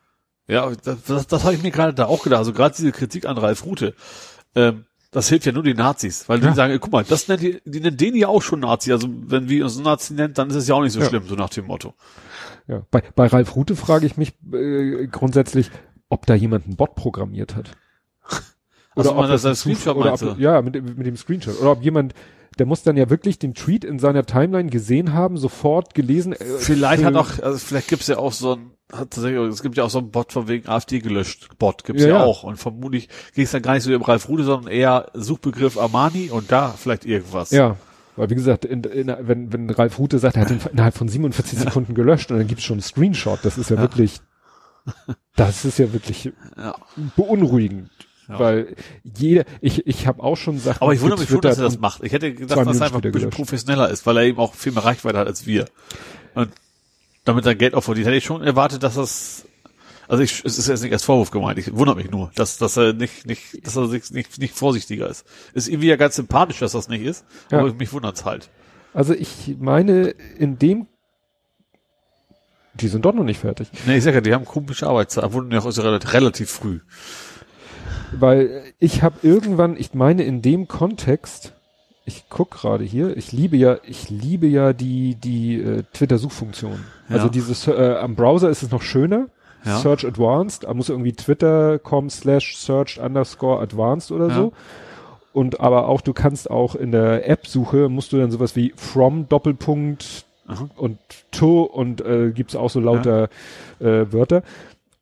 Ja, 0.48 0.70
das, 0.84 1.02
das, 1.04 1.26
das 1.26 1.44
habe 1.44 1.54
ich 1.54 1.62
mir 1.62 1.70
gerade 1.70 1.94
da 1.94 2.06
auch 2.06 2.22
gedacht. 2.22 2.38
Also 2.38 2.52
gerade 2.52 2.74
diese 2.76 2.92
Kritik 2.92 3.26
an 3.26 3.38
Ralf 3.38 3.64
Rute, 3.64 3.94
ähm, 4.54 4.84
das 5.10 5.28
hilft 5.28 5.44
ja 5.46 5.52
nur 5.52 5.62
den 5.62 5.76
Nazis, 5.76 6.28
weil 6.28 6.42
Ja. 6.42 6.50
die 6.50 6.56
sagen, 6.56 6.72
ey, 6.72 6.78
guck 6.78 6.90
mal, 6.92 7.04
das 7.04 7.28
nennt 7.28 7.42
die, 7.42 7.60
die 7.64 7.80
nennen 7.80 7.96
den 7.96 8.16
ja 8.16 8.28
auch 8.28 8.42
schon 8.42 8.60
Nazi. 8.60 8.92
Also 8.92 9.08
wenn 9.10 9.48
wir 9.48 9.64
uns 9.64 9.78
Nazi 9.78 10.14
nennen, 10.14 10.34
dann 10.34 10.48
ist 10.50 10.56
es 10.56 10.68
ja 10.68 10.74
auch 10.74 10.82
nicht 10.82 10.92
so 10.92 11.00
Ja. 11.00 11.06
schlimm, 11.08 11.24
so 11.26 11.34
nach 11.34 11.50
dem 11.50 11.66
Motto. 11.66 11.94
Ja. 12.66 12.86
Bei, 12.90 13.02
bei 13.14 13.26
Ralf 13.26 13.54
Rute 13.54 13.76
frage 13.76 14.06
ich 14.06 14.16
mich 14.16 14.34
äh, 14.52 15.06
grundsätzlich, 15.08 15.70
ob 16.08 16.26
da 16.26 16.34
jemand 16.34 16.64
einen 16.66 16.76
Bot 16.76 16.94
programmiert 16.94 17.54
hat. 17.56 17.72
Also 18.94 19.14
man 19.14 19.24
ob 19.24 19.30
das 19.30 19.44
ein 19.44 19.50
als 19.50 19.60
Screenshot 19.60 19.96
oder 19.96 20.12
ob? 20.12 20.38
Ja, 20.38 20.60
mit, 20.60 20.74
mit 20.96 21.06
dem 21.06 21.16
Screenshot. 21.16 21.58
Oder 21.60 21.72
ob 21.72 21.82
jemand, 21.82 22.14
der 22.58 22.66
muss 22.66 22.82
dann 22.82 22.96
ja 22.96 23.08
wirklich 23.10 23.38
den 23.38 23.54
Tweet 23.54 23.84
in 23.84 23.98
seiner 23.98 24.24
Timeline 24.24 24.70
gesehen 24.70 25.12
haben, 25.12 25.36
sofort 25.36 25.94
gelesen. 25.94 26.32
Äh, 26.32 26.44
Vielleicht 26.58 27.04
hat 27.04 27.14
auch, 27.14 27.38
also 27.40 27.58
vielleicht 27.58 27.88
gibt's 27.88 28.06
ja 28.08 28.18
auch 28.18 28.32
so 28.32 28.54
ein, 28.56 28.70
hat 28.92 29.10
tatsächlich, 29.10 29.40
es 29.40 29.62
gibt 29.62 29.76
ja 29.76 29.84
auch 29.84 29.90
so 29.90 29.98
einen 29.98 30.10
Bot 30.10 30.32
von 30.32 30.48
wegen 30.48 30.68
AfD 30.68 31.00
gelöscht. 31.00 31.48
Bot 31.58 31.84
gibt's 31.84 32.02
Ja, 32.02 32.08
ja, 32.08 32.14
ja. 32.18 32.24
auch. 32.24 32.42
Und 32.42 32.56
vermutlich 32.56 33.08
ging 33.34 33.44
es 33.44 33.50
dann 33.52 33.62
gar 33.62 33.74
nicht 33.74 33.84
so 33.84 33.94
um 33.94 34.02
Ralf 34.02 34.28
Rute, 34.28 34.44
sondern 34.44 34.70
eher 34.72 35.10
Suchbegriff 35.14 35.78
Armani 35.78 36.30
und 36.30 36.52
da 36.52 36.70
vielleicht 36.70 37.04
irgendwas. 37.06 37.50
Ja. 37.52 37.76
Weil 38.16 38.28
wie 38.28 38.34
gesagt, 38.34 38.66
in, 38.66 38.84
in, 38.84 39.06
wenn, 39.20 39.52
wenn 39.52 39.70
Ralf 39.70 39.98
Rute 39.98 40.18
sagt, 40.18 40.36
er 40.36 40.42
hat 40.42 40.50
ihn 40.50 40.60
innerhalb 40.72 40.94
von 40.94 41.08
47 41.08 41.58
Sekunden 41.60 41.94
gelöscht 41.94 42.30
und 42.30 42.38
dann 42.38 42.46
gibt's 42.46 42.64
schon 42.64 42.74
einen 42.74 42.82
Screenshot, 42.82 43.38
das 43.42 43.56
ist 43.56 43.70
ja, 43.70 43.76
Ja. 43.76 43.82
wirklich, 43.82 44.20
das 45.36 45.64
ist 45.64 45.78
ja 45.78 45.92
wirklich 45.94 46.30
beunruhigend. 47.16 47.90
Ja. 48.28 48.38
Weil 48.38 48.76
jeder, 49.02 49.44
ich, 49.60 49.86
ich 49.86 50.06
habe 50.06 50.22
auch 50.22 50.36
schon 50.36 50.58
Sachen 50.58 50.82
Aber 50.82 50.92
ich 50.92 51.00
wundere 51.00 51.18
mich 51.20 51.28
schon, 51.28 51.40
dass 51.40 51.58
er 51.58 51.64
das 51.64 51.78
macht. 51.78 52.02
Ich 52.04 52.12
hätte 52.12 52.32
gedacht, 52.32 52.66
dass 52.66 52.78
er 52.78 52.84
einfach 52.84 52.98
ein 52.98 53.02
bisschen 53.02 53.12
gelöscht. 53.12 53.36
professioneller 53.36 53.90
ist, 53.90 54.06
weil 54.06 54.16
er 54.16 54.24
eben 54.24 54.38
auch 54.38 54.54
viel 54.54 54.72
mehr 54.72 54.84
Reichweite 54.84 55.18
hat 55.18 55.26
als 55.26 55.46
wir. 55.46 55.66
Und 56.34 56.50
damit 57.24 57.46
er 57.46 57.54
Geld 57.54 57.74
auch 57.74 57.82
verdient, 57.82 58.06
hätte 58.06 58.16
ich 58.16 58.24
schon 58.24 58.42
erwartet, 58.42 58.82
dass 58.82 58.94
das, 58.94 59.44
also 60.08 60.22
ich, 60.22 60.44
es 60.44 60.58
ist 60.58 60.68
jetzt 60.68 60.82
nicht 60.82 60.92
als 60.92 61.04
Vorwurf 61.04 61.30
gemeint, 61.30 61.58
ich 61.58 61.74
wundere 61.74 61.96
mich 61.96 62.10
nur, 62.10 62.30
dass, 62.34 62.58
dass 62.58 62.76
er 62.76 62.92
nicht, 62.92 63.26
nicht, 63.26 63.66
dass 63.66 63.76
er 63.76 63.88
sich 63.88 64.10
nicht, 64.10 64.38
nicht 64.38 64.54
vorsichtiger 64.54 65.08
ist. 65.08 65.26
Ist 65.54 65.68
irgendwie 65.68 65.88
ja 65.88 65.96
ganz 65.96 66.16
sympathisch, 66.16 66.60
dass 66.60 66.72
das 66.72 66.88
nicht 66.88 67.04
ist, 67.04 67.24
Ja. 67.50 67.58
aber 67.58 67.74
mich 67.74 67.92
wundert's 67.92 68.24
halt. 68.24 68.50
Also 68.94 69.14
ich 69.14 69.56
meine, 69.58 70.08
in 70.38 70.58
dem, 70.58 70.86
die 72.74 72.88
sind 72.88 73.04
doch 73.04 73.14
noch 73.14 73.24
nicht 73.24 73.40
fertig. 73.40 73.68
Nee, 73.86 73.96
ich 73.98 74.04
sag 74.04 74.14
ja, 74.14 74.20
die 74.20 74.32
haben 74.32 74.44
komische 74.44 74.86
Arbeitszeit, 74.86 75.32
wurden 75.32 75.50
ja 75.50 75.58
auch 75.60 76.12
relativ 76.12 76.50
früh. 76.50 76.80
Weil 78.18 78.62
ich 78.78 79.02
habe 79.02 79.16
irgendwann, 79.22 79.76
ich 79.76 79.94
meine 79.94 80.22
in 80.24 80.42
dem 80.42 80.68
Kontext, 80.68 81.54
ich 82.04 82.24
guck 82.28 82.50
gerade 82.50 82.84
hier, 82.84 83.16
ich 83.16 83.32
liebe 83.32 83.56
ja, 83.56 83.78
ich 83.84 84.10
liebe 84.10 84.46
ja 84.46 84.72
die 84.72 85.14
die 85.14 85.60
äh, 85.60 85.82
Twitter-Suchfunktion. 85.92 86.84
Ja. 87.08 87.16
Also 87.16 87.28
dieses 87.28 87.66
äh, 87.68 87.96
am 88.00 88.14
Browser 88.16 88.50
ist 88.50 88.62
es 88.62 88.70
noch 88.70 88.82
schöner. 88.82 89.28
Ja. 89.64 89.78
Search 89.78 90.04
Advanced, 90.04 90.64
da 90.64 90.74
muss 90.74 90.88
irgendwie 90.88 91.12
twitter.com 91.12 92.10
slash 92.10 92.56
search 92.56 92.98
underscore 93.00 93.60
advanced 93.60 94.10
oder 94.10 94.28
Ja. 94.28 94.34
so. 94.34 94.52
Und 95.32 95.60
aber 95.60 95.88
auch, 95.88 96.00
du 96.00 96.12
kannst 96.12 96.50
auch 96.50 96.74
in 96.74 96.90
der 96.92 97.28
App-Suche, 97.28 97.88
musst 97.88 98.12
du 98.12 98.18
dann 98.18 98.30
sowas 98.30 98.56
wie 98.56 98.72
from 98.76 99.28
Doppelpunkt 99.28 100.26
Aha. 100.48 100.68
und 100.76 100.98
to 101.30 101.62
und 101.62 102.04
äh, 102.04 102.32
gibt's 102.32 102.56
auch 102.56 102.68
so 102.70 102.80
lauter 102.80 103.28
äh, 103.78 104.04
Wörter. 104.12 104.42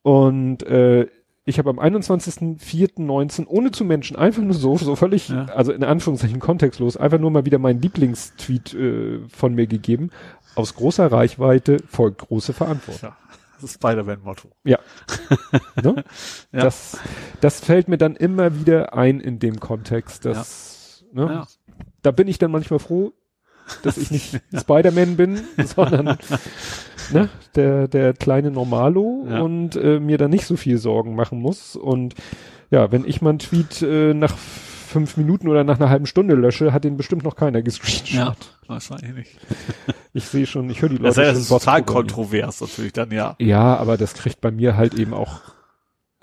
Und 0.02 0.62
äh, 0.64 1.06
ich 1.44 1.58
habe 1.58 1.70
am 1.70 1.78
21.04.19 1.78 3.46
ohne 3.46 3.70
zu 3.70 3.84
Menschen 3.84 4.16
einfach 4.16 4.42
nur 4.42 4.54
so, 4.54 4.76
so 4.76 4.96
völlig, 4.96 5.28
Ja. 5.28 5.46
also 5.46 5.72
in 5.72 5.84
Anführungszeichen 5.84 6.38
kontextlos, 6.40 6.96
einfach 6.96 7.18
nur 7.18 7.30
mal 7.30 7.44
wieder 7.44 7.58
meinen 7.58 7.80
Lieblingstweet 7.80 8.74
äh, 8.74 9.20
von 9.28 9.54
mir 9.54 9.66
gegeben. 9.66 10.10
Aus 10.54 10.74
großer 10.74 11.10
Reichweite 11.10 11.78
folgt 11.88 12.22
große 12.22 12.52
Verantwortung. 12.52 13.10
Ja. 13.10 13.16
Das 13.60 13.74
Spider-Man-Motto. 13.74 14.48
Ja. 14.64 14.78
ne? 15.82 16.04
Ja. 16.50 16.60
Das, 16.62 16.98
das 17.42 17.60
fällt 17.60 17.88
mir 17.88 17.98
dann 17.98 18.16
immer 18.16 18.58
wieder 18.58 18.94
ein 18.94 19.20
in 19.20 19.38
dem 19.38 19.60
Kontext, 19.60 20.24
dass, 20.24 21.04
ne? 21.12 21.26
Ja. 21.26 21.46
da 22.02 22.10
bin 22.10 22.26
ich 22.26 22.38
dann 22.38 22.50
manchmal 22.50 22.78
froh, 22.78 23.12
dass 23.82 23.96
ich 23.98 24.10
nicht 24.10 24.40
Spider-Man 24.56 25.16
bin, 25.16 25.40
sondern 25.64 26.18
ne, 27.12 27.28
der, 27.54 27.88
der 27.88 28.12
kleine 28.14 28.50
Normalo 28.50 29.26
Ja. 29.28 29.40
und 29.40 29.76
äh, 29.76 30.00
mir 30.00 30.18
da 30.18 30.28
nicht 30.28 30.44
so 30.46 30.56
viel 30.56 30.78
Sorgen 30.78 31.14
machen 31.14 31.40
muss. 31.40 31.76
Und 31.76 32.14
ja, 32.70 32.92
wenn 32.92 33.04
ich 33.04 33.20
mal 33.22 33.30
einen 33.30 33.38
Tweet 33.40 33.82
äh, 33.82 34.14
nach 34.14 34.36
fünf 34.36 35.16
Minuten 35.16 35.46
oder 35.48 35.62
nach 35.64 35.78
einer 35.78 35.88
halben 35.90 36.06
Stunde 36.06 36.34
lösche, 36.34 36.72
hat 36.72 36.82
den 36.84 36.96
bestimmt 36.96 37.22
noch 37.22 37.36
keiner 37.36 37.62
gescreenshot. 37.62 38.16
Ja, 38.16 38.34
wahrscheinlich 38.66 39.14
nicht. 39.14 39.38
Ich 40.12 40.24
sehe 40.24 40.44
schon, 40.44 40.68
ich 40.70 40.82
höre 40.82 40.88
die 40.88 40.98
Das 40.98 41.14
Leute 41.16 41.28
ist 41.38 41.46
schon 41.46 41.54
ja 41.54 41.58
total 41.60 41.82
Bots 41.82 41.86
programmieren. 41.92 42.08
kontrovers 42.16 42.60
natürlich 42.60 42.92
dann, 42.92 43.12
ja. 43.12 43.36
Ja, 43.38 43.76
aber 43.76 43.96
das 43.96 44.14
kriegt 44.14 44.40
bei 44.40 44.50
mir 44.50 44.76
halt 44.76 44.94
eben 44.94 45.14
auch 45.14 45.40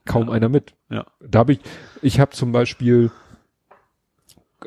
kaum 0.04 0.28
Ja. 0.28 0.34
einer 0.34 0.50
mit. 0.50 0.74
Ja. 0.90 1.06
Da 1.26 1.40
habe 1.40 1.54
ich, 1.54 1.60
ich 2.02 2.20
habe 2.20 2.32
zum 2.32 2.52
Beispiel, 2.52 3.12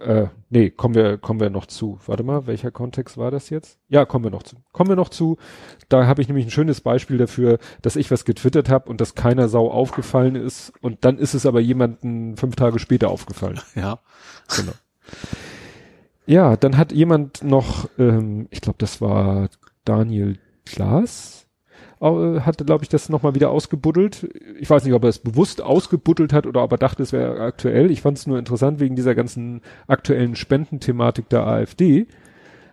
äh, 0.00 0.28
nee, 0.48 0.70
kommen 0.70 0.94
wir, 0.94 1.18
kommen 1.18 1.40
wir 1.40 1.50
noch 1.50 1.66
zu. 1.66 1.98
Warte 2.06 2.22
mal, 2.22 2.46
welcher 2.46 2.70
Kontext 2.70 3.16
war 3.16 3.30
das 3.30 3.50
jetzt? 3.50 3.78
Ja, 3.88 4.04
kommen 4.04 4.24
wir 4.24 4.30
noch 4.30 4.42
zu. 4.42 4.56
Kommen 4.72 4.88
wir 4.88 4.96
noch 4.96 5.08
zu. 5.08 5.36
Da 5.88 6.06
habe 6.06 6.22
ich 6.22 6.28
nämlich 6.28 6.46
ein 6.46 6.50
schönes 6.50 6.80
Beispiel 6.80 7.18
dafür, 7.18 7.58
dass 7.82 7.96
ich 7.96 8.10
was 8.10 8.24
getwittert 8.24 8.68
habe 8.68 8.88
und 8.88 9.00
dass 9.00 9.14
keiner 9.14 9.48
Sau 9.48 9.70
aufgefallen 9.70 10.36
ist 10.36 10.72
und 10.80 11.04
dann 11.04 11.18
ist 11.18 11.34
es 11.34 11.46
aber 11.46 11.60
jemanden 11.60 12.36
fünf 12.36 12.56
Tage 12.56 12.78
später 12.78 13.10
aufgefallen. 13.10 13.60
Ja. 13.74 14.00
Genau. 14.54 14.72
Ja, 16.26 16.56
dann 16.56 16.76
hat 16.76 16.92
jemand 16.92 17.42
noch, 17.42 17.88
ähm, 17.98 18.46
ich 18.50 18.60
glaube, 18.60 18.76
das 18.78 19.00
war 19.00 19.48
Daniel 19.84 20.38
Klaas, 20.66 21.39
äh, 22.00 22.40
hatte, 22.40 22.64
glaube 22.64 22.84
ich, 22.84 22.88
das 22.88 23.08
nochmal 23.08 23.34
wieder 23.34 23.50
ausgebuddelt. 23.50 24.28
Ich 24.58 24.70
weiß 24.70 24.84
nicht, 24.84 24.94
ob 24.94 25.04
er 25.04 25.10
es 25.10 25.18
bewusst 25.18 25.60
ausgebuddelt 25.60 26.32
hat 26.32 26.46
oder 26.46 26.62
ob 26.62 26.72
er 26.72 26.78
dachte, 26.78 27.02
es 27.02 27.12
wäre 27.12 27.40
aktuell. 27.40 27.90
Ich 27.90 28.02
fand 28.02 28.18
es 28.18 28.26
nur 28.26 28.38
interessant 28.38 28.80
wegen 28.80 28.96
dieser 28.96 29.14
ganzen 29.14 29.60
aktuellen 29.86 30.36
Spendenthematik 30.36 31.28
der 31.28 31.46
AfD. 31.46 32.06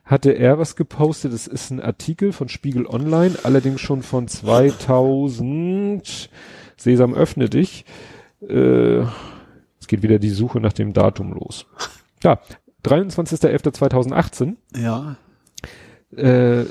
Hatte 0.05 0.32
er 0.32 0.57
was 0.57 0.78
gepostet? 0.78 1.34
Das 1.34 1.47
ist 1.47 1.69
ein 1.69 1.82
Artikel 1.82 2.32
von 2.32 2.47
Spiegel 2.47 2.86
Online, 2.86 3.36
allerdings 3.43 3.82
schon 3.82 4.01
von 4.01 4.30
2000. 4.30 6.30
Sesam 6.78 7.13
öffne 7.13 7.49
dich. 7.49 7.84
Äh, 8.41 9.01
es 9.80 9.88
geht 9.88 10.03
wieder 10.03 10.19
die 10.19 10.30
Suche 10.30 10.61
nach 10.61 10.73
dem 10.73 10.93
Datum 10.93 11.34
los. 11.34 11.65
Ja, 12.23 12.39
23.11.2018. 12.86 14.55
Ja. 14.75 15.17
Äh, 16.15 16.63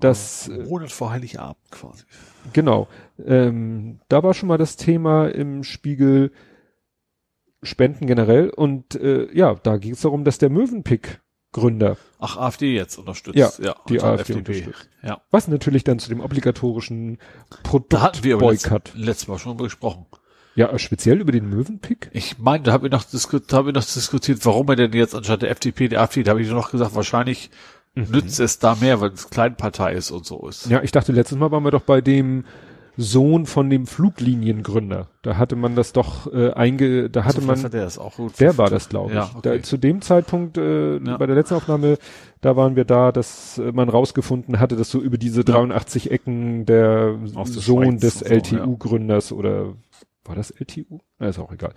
das, 0.00 0.48
äh, 0.48 0.64
Monat 0.64 0.92
vor 0.92 1.10
Heiligabend 1.10 1.58
quasi. 1.70 2.04
genau. 2.52 2.88
Ähm, 3.24 4.00
da 4.08 4.22
war 4.22 4.34
schon 4.34 4.48
mal 4.48 4.58
das 4.58 4.76
Thema 4.76 5.28
im 5.28 5.64
Spiegel 5.64 6.32
Spenden 7.62 8.06
generell. 8.06 8.50
Und 8.50 8.94
äh, 8.94 9.32
ja, 9.36 9.54
da 9.54 9.76
ging 9.76 9.92
es 9.92 10.00
darum, 10.00 10.24
dass 10.24 10.38
der 10.38 10.50
Mövenpick 10.50 11.20
Gründer, 11.50 11.96
Ach, 12.18 12.36
AfD 12.36 12.74
jetzt 12.74 12.98
unterstützt. 12.98 13.38
Ja, 13.38 13.50
ja 13.58 13.74
die 13.88 14.00
AfD 14.02 14.34
FDP. 14.34 14.58
unterstützt. 14.58 14.90
Ja. 15.02 15.22
was 15.30 15.48
natürlich 15.48 15.82
dann 15.82 15.98
zu 15.98 16.10
dem 16.10 16.20
obligatorischen 16.20 17.18
wir 18.22 18.36
aber 18.36 18.50
letztes, 18.50 18.68
Produktboykott. 18.68 19.28
Mal 19.28 19.38
schon 19.38 19.52
drüber 19.52 19.64
gesprochen. 19.64 20.06
Ja, 20.56 20.70
äh, 20.70 20.78
speziell 20.78 21.20
über 21.20 21.32
den 21.32 21.48
Mövenpick. 21.48 22.10
Ich 22.12 22.38
meine, 22.38 22.64
da 22.64 22.72
haben 22.72 22.82
wir 22.82 22.90
noch, 22.90 23.04
disku 23.04 23.38
da 23.38 23.58
haben 23.58 23.66
wir 23.66 23.72
noch 23.72 23.84
diskutiert, 23.84 24.44
warum 24.44 24.68
er 24.68 24.76
denn 24.76 24.92
jetzt 24.92 25.14
anstatt 25.14 25.40
der 25.40 25.50
FDP, 25.50 25.88
der 25.88 26.02
AfD, 26.02 26.22
da 26.22 26.32
habe 26.32 26.42
ich 26.42 26.50
noch 26.50 26.70
gesagt, 26.70 26.94
wahrscheinlich 26.94 27.50
nützt 27.94 28.40
es 28.40 28.58
da 28.58 28.74
mehr, 28.76 29.00
weil 29.00 29.10
es 29.12 29.30
Kleinpartei 29.30 29.94
ist 29.94 30.10
und 30.10 30.24
so 30.26 30.46
ist. 30.48 30.68
Ja, 30.70 30.82
ich 30.82 30.92
dachte, 30.92 31.12
letztes 31.12 31.38
Mal 31.38 31.50
waren 31.50 31.64
wir 31.64 31.70
doch 31.70 31.82
bei 31.82 32.00
dem 32.00 32.44
Sohn 33.00 33.46
von 33.46 33.70
dem 33.70 33.86
Flugliniengründer. 33.86 35.08
Da 35.22 35.36
hatte 35.36 35.54
man 35.54 35.76
das 35.76 35.92
doch 35.92 36.32
äh, 36.32 36.50
einge, 36.52 37.08
da 37.10 37.24
hatte 37.24 37.40
So, 37.40 37.46
man, 37.46 37.70
der 37.70 37.86
ist 37.86 37.98
auch 37.98 38.16
gut. 38.16 38.40
der 38.40 38.58
war 38.58 38.70
das, 38.70 38.88
glaube 38.88 39.10
ich. 39.10 39.14
Ja, 39.16 39.30
okay. 39.36 39.58
da, 39.58 39.62
zu 39.62 39.76
dem 39.76 40.00
Zeitpunkt, 40.02 40.58
äh, 40.58 40.98
Ja. 40.98 41.16
bei 41.16 41.26
der 41.26 41.36
letzten 41.36 41.54
Aufnahme, 41.54 41.96
da 42.40 42.56
waren 42.56 42.74
wir 42.74 42.84
da, 42.84 43.12
dass 43.12 43.58
äh, 43.58 43.70
man 43.72 43.88
rausgefunden 43.88 44.58
hatte, 44.58 44.74
dass 44.74 44.90
so 44.90 45.00
über 45.00 45.16
diese 45.16 45.44
83 45.44 46.10
Ecken 46.10 46.66
der 46.66 47.16
Sohn 47.26 47.84
Schweiz 47.84 48.00
des 48.00 48.18
so, 48.18 48.24
LTU-Gründers 48.26 49.30
oder 49.32 49.74
war 50.24 50.34
das 50.34 50.50
LTU? 50.50 50.98
Na, 51.20 51.28
ist 51.28 51.38
auch 51.38 51.52
egal. 51.52 51.74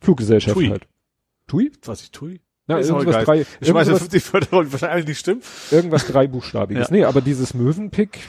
Fluggesellschaft 0.00 0.56
Tui. 0.56 0.68
halt. 0.70 0.88
Tui? 1.46 1.70
Was 1.84 2.02
ich 2.02 2.10
tue? 2.10 2.40
Na, 2.66 2.78
Ist 2.78 2.88
irgendwas 2.88 3.24
drei, 3.24 3.40
Ich 3.60 3.68
irgendwas, 3.68 3.88
50 3.88 4.32
Wörter 4.32 4.56
und 4.56 4.72
wahrscheinlich 4.72 5.06
nicht 5.06 5.18
stimmt. 5.18 5.44
irgendwas 5.70 6.06
dreibuchstabiges. 6.06 6.88
Ja. 6.88 6.94
Nee, 6.94 7.04
aber 7.04 7.20
dieses 7.20 7.52
Möwenpick, 7.52 8.20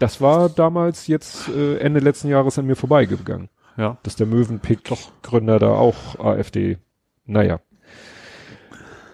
das 0.00 0.20
war 0.20 0.48
damals 0.48 1.06
jetzt 1.06 1.48
äh, 1.48 1.78
Ende 1.78 2.00
letzten 2.00 2.28
Jahres 2.28 2.58
an 2.58 2.66
mir 2.66 2.74
vorbeigegangen. 2.74 3.48
Ja. 3.76 3.98
Dass 4.02 4.16
der 4.16 4.26
Möwenpick 4.26 4.80
Gründer 5.22 5.58
da 5.58 5.70
auch 5.70 6.18
AfD. 6.18 6.78
Naja. 7.26 7.60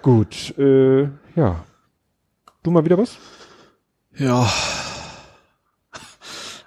Gut, 0.02 0.56
äh, 0.58 1.02
ja. 1.36 1.64
Du 2.62 2.70
mal 2.70 2.84
wieder 2.84 2.98
was? 2.98 3.18
Ja. 4.16 4.50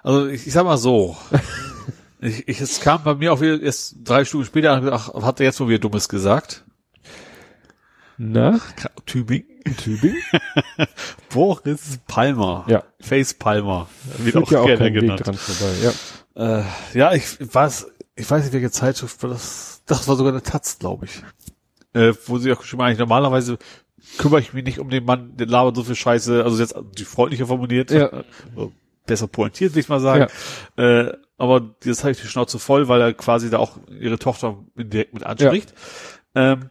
Also 0.04 0.28
ich, 0.28 0.46
ich 0.46 0.52
sag 0.52 0.64
mal 0.64 0.76
so. 0.76 1.16
ich, 2.20 2.46
ich, 2.46 2.60
es 2.60 2.80
kam 2.80 3.02
bei 3.02 3.14
mir 3.14 3.32
auch 3.32 3.40
wieder 3.40 3.60
erst 3.60 3.96
drei 4.04 4.24
Stunden 4.24 4.46
später 4.46 4.72
an, 4.72 4.88
ach, 4.88 5.14
hat 5.14 5.40
er 5.40 5.46
jetzt 5.46 5.58
wohl 5.60 5.68
wieder 5.68 5.78
Dummes 5.80 6.08
gesagt? 6.08 6.64
Na, 8.18 8.60
Tübingen. 9.06 9.46
Tübingen? 9.76 10.22
Boris 11.32 11.98
Palmer. 12.06 12.64
Ja. 12.68 12.84
Face 13.00 13.34
Palmer. 13.34 13.88
Wird 14.18 14.36
auch 14.36 14.50
ja 14.50 14.60
auch 14.60 14.66
gerne 14.66 14.78
kein 14.78 14.94
Weg 14.94 15.00
genannt. 15.02 15.26
dran 15.26 15.34
vorbei, 15.34 15.74
ja. 15.82 16.60
Äh, 16.60 16.64
ja, 16.98 17.12
ich 17.12 17.36
weiß, 17.40 17.86
ich 18.16 18.30
weiß 18.30 18.44
nicht, 18.44 18.52
welche 18.52 18.70
Zeitschrift 18.70 19.22
war 19.22 19.30
das. 19.30 19.82
Das 19.86 20.06
war 20.08 20.16
sogar 20.16 20.32
eine 20.32 20.42
Taz, 20.42 20.78
glaube 20.78 21.06
ich. 21.06 21.22
Äh, 21.92 22.12
wo 22.26 22.38
sie 22.38 22.52
auch 22.52 22.60
geschrieben 22.60 22.82
haben, 22.82 22.88
eigentlich 22.88 22.98
normalerweise 22.98 23.58
kümmere 24.18 24.40
ich 24.40 24.52
mich 24.52 24.64
nicht 24.64 24.78
um 24.78 24.90
den 24.90 25.04
Mann, 25.04 25.36
der 25.36 25.46
labert 25.46 25.76
so 25.76 25.84
viel 25.84 25.94
Scheiße, 25.94 26.44
also 26.44 26.58
jetzt 26.60 26.74
die 26.98 27.04
freundlicher 27.04 27.46
formuliert, 27.46 27.90
Ja. 27.90 28.10
besser 29.06 29.26
pointiert, 29.28 29.74
will 29.74 29.80
ich 29.80 29.88
mal 29.88 30.00
sagen. 30.00 30.26
Äh, 30.76 31.12
aber 31.36 31.74
jetzt 31.84 32.02
habe 32.04 32.12
ich 32.12 32.20
die 32.20 32.26
Schnauze 32.26 32.58
voll, 32.58 32.88
weil 32.88 33.00
er 33.00 33.12
quasi 33.12 33.50
da 33.50 33.58
auch 33.58 33.76
ihre 34.00 34.18
Tochter 34.18 34.58
direkt 34.76 35.14
mit 35.14 35.24
anspricht. 35.24 35.74
Ähm, 36.34 36.70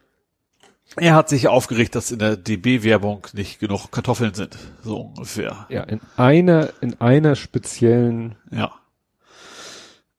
er 0.96 1.14
hat 1.14 1.28
sich 1.28 1.48
aufgeregt, 1.48 1.94
dass 1.94 2.10
in 2.10 2.18
der 2.18 2.36
DB-Werbung 2.36 3.26
nicht 3.32 3.58
genug 3.58 3.90
Kartoffeln 3.90 4.34
sind. 4.34 4.56
So 4.82 4.98
ungefähr. 5.00 5.66
Ja, 5.68 5.82
in 5.82 6.00
einer, 6.16 6.70
in 6.80 7.00
einer 7.00 7.34
speziellen 7.36 8.36
Ja. 8.50 8.72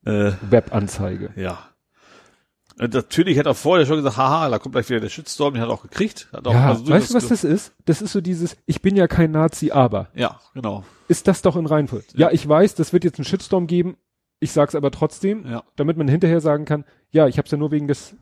Äh, 0.04 0.32
Webanzeige. 0.42 1.30
Ja. 1.34 1.58
Und 2.78 2.92
natürlich 2.92 3.38
hat 3.38 3.46
er 3.46 3.54
vorher 3.54 3.86
schon 3.86 3.96
gesagt, 3.96 4.18
haha, 4.18 4.50
da 4.50 4.58
kommt 4.58 4.74
gleich 4.74 4.88
wieder 4.90 5.00
der 5.00 5.08
Shitstorm, 5.08 5.54
den 5.54 5.62
hat 5.62 5.70
er 5.70 5.72
auch 5.72 5.82
gekriegt. 5.82 6.28
Hat 6.32 6.46
auch 6.46 6.52
Ja, 6.52 6.68
also 6.68 6.88
weißt 6.88 7.10
du, 7.10 7.14
was 7.14 7.28
das 7.28 7.42
ist? 7.42 7.72
Das 7.86 8.02
ist 8.02 8.12
so 8.12 8.20
dieses, 8.20 8.56
ich 8.66 8.82
bin 8.82 8.96
ja 8.96 9.08
kein 9.08 9.30
Nazi, 9.30 9.70
aber. 9.70 10.08
Ja, 10.14 10.40
genau. 10.52 10.84
Ist 11.08 11.26
das 11.26 11.40
doch 11.40 11.56
in 11.56 11.64
Reihenfolge? 11.66 12.04
Ja, 12.14 12.30
ich 12.30 12.46
weiß, 12.46 12.74
das 12.74 12.92
wird 12.92 13.04
jetzt 13.04 13.18
einen 13.18 13.24
Shitstorm 13.24 13.66
geben. 13.66 13.96
Ich 14.38 14.52
sag's 14.52 14.74
aber 14.74 14.90
trotzdem, 14.90 15.46
Ja. 15.48 15.62
damit 15.76 15.96
man 15.96 16.08
hinterher 16.08 16.40
sagen 16.42 16.66
kann, 16.66 16.84
ja, 17.10 17.26
ich 17.26 17.38
hab's 17.38 17.50
ja 17.50 17.56
nur 17.56 17.70
wegen 17.70 17.88
des, 17.88 18.14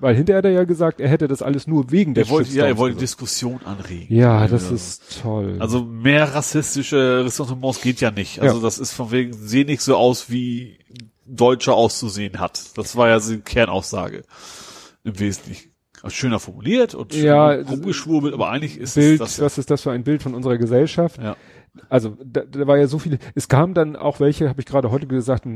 weil 0.00 0.14
hinterher 0.14 0.38
hat 0.38 0.44
er 0.46 0.50
ja 0.52 0.64
gesagt, 0.64 1.00
er 1.00 1.08
hätte 1.10 1.28
das 1.28 1.42
alles 1.42 1.66
nur 1.66 1.90
wegen 1.90 2.14
des 2.14 2.28
Er 2.28 2.30
wollte, 2.32 2.50
ja, 2.52 2.64
er 2.64 2.78
wollte 2.78 2.94
gesagt. 2.94 3.02
Diskussion 3.02 3.60
anregen. 3.66 4.14
Ja, 4.14 4.46
das 4.46 4.70
ist 4.70 5.20
toll. 5.20 5.56
Also 5.60 5.84
mehr 5.84 6.34
rassistische 6.34 7.24
Ressentiments 7.24 7.82
geht 7.82 8.00
ja 8.00 8.10
nicht. 8.10 8.40
Also 8.40 8.56
Ja. 8.56 8.62
das 8.62 8.78
ist 8.78 8.92
von 8.92 9.10
wegen, 9.10 9.34
seh 9.34 9.64
nicht 9.64 9.82
so 9.82 9.96
aus, 9.96 10.30
wie 10.30 10.78
Deutscher 11.26 11.74
auszusehen 11.74 12.40
hat. 12.40 12.78
Das 12.78 12.96
war 12.96 13.08
ja 13.10 13.20
die 13.20 13.38
Kernaussage. 13.40 14.22
Im 15.04 15.18
Wesentlichen. 15.20 15.70
Also 16.02 16.14
schöner 16.14 16.38
formuliert 16.38 16.94
und 16.94 17.12
Ja, 17.12 17.50
rumgeschwurbelt, 17.50 18.32
aber 18.32 18.48
eigentlich 18.50 18.78
ist 18.78 18.94
Bild, 18.94 19.14
es 19.14 19.18
das 19.18 19.36
ja. 19.38 19.44
was 19.44 19.58
ist 19.58 19.68
das 19.70 19.82
für 19.82 19.90
ein 19.90 20.04
Bild 20.04 20.22
von 20.22 20.32
unserer 20.34 20.56
Gesellschaft? 20.56 21.20
Ja. 21.20 21.36
Also 21.88 22.16
da, 22.24 22.42
da 22.42 22.66
war 22.66 22.78
ja 22.78 22.86
so 22.86 22.98
viele, 22.98 23.18
es 23.34 23.48
kam 23.48 23.74
dann 23.74 23.96
auch 23.96 24.20
welche, 24.20 24.48
habe 24.48 24.60
ich 24.60 24.66
gerade 24.66 24.90
heute 24.90 25.06
gesagt, 25.06 25.46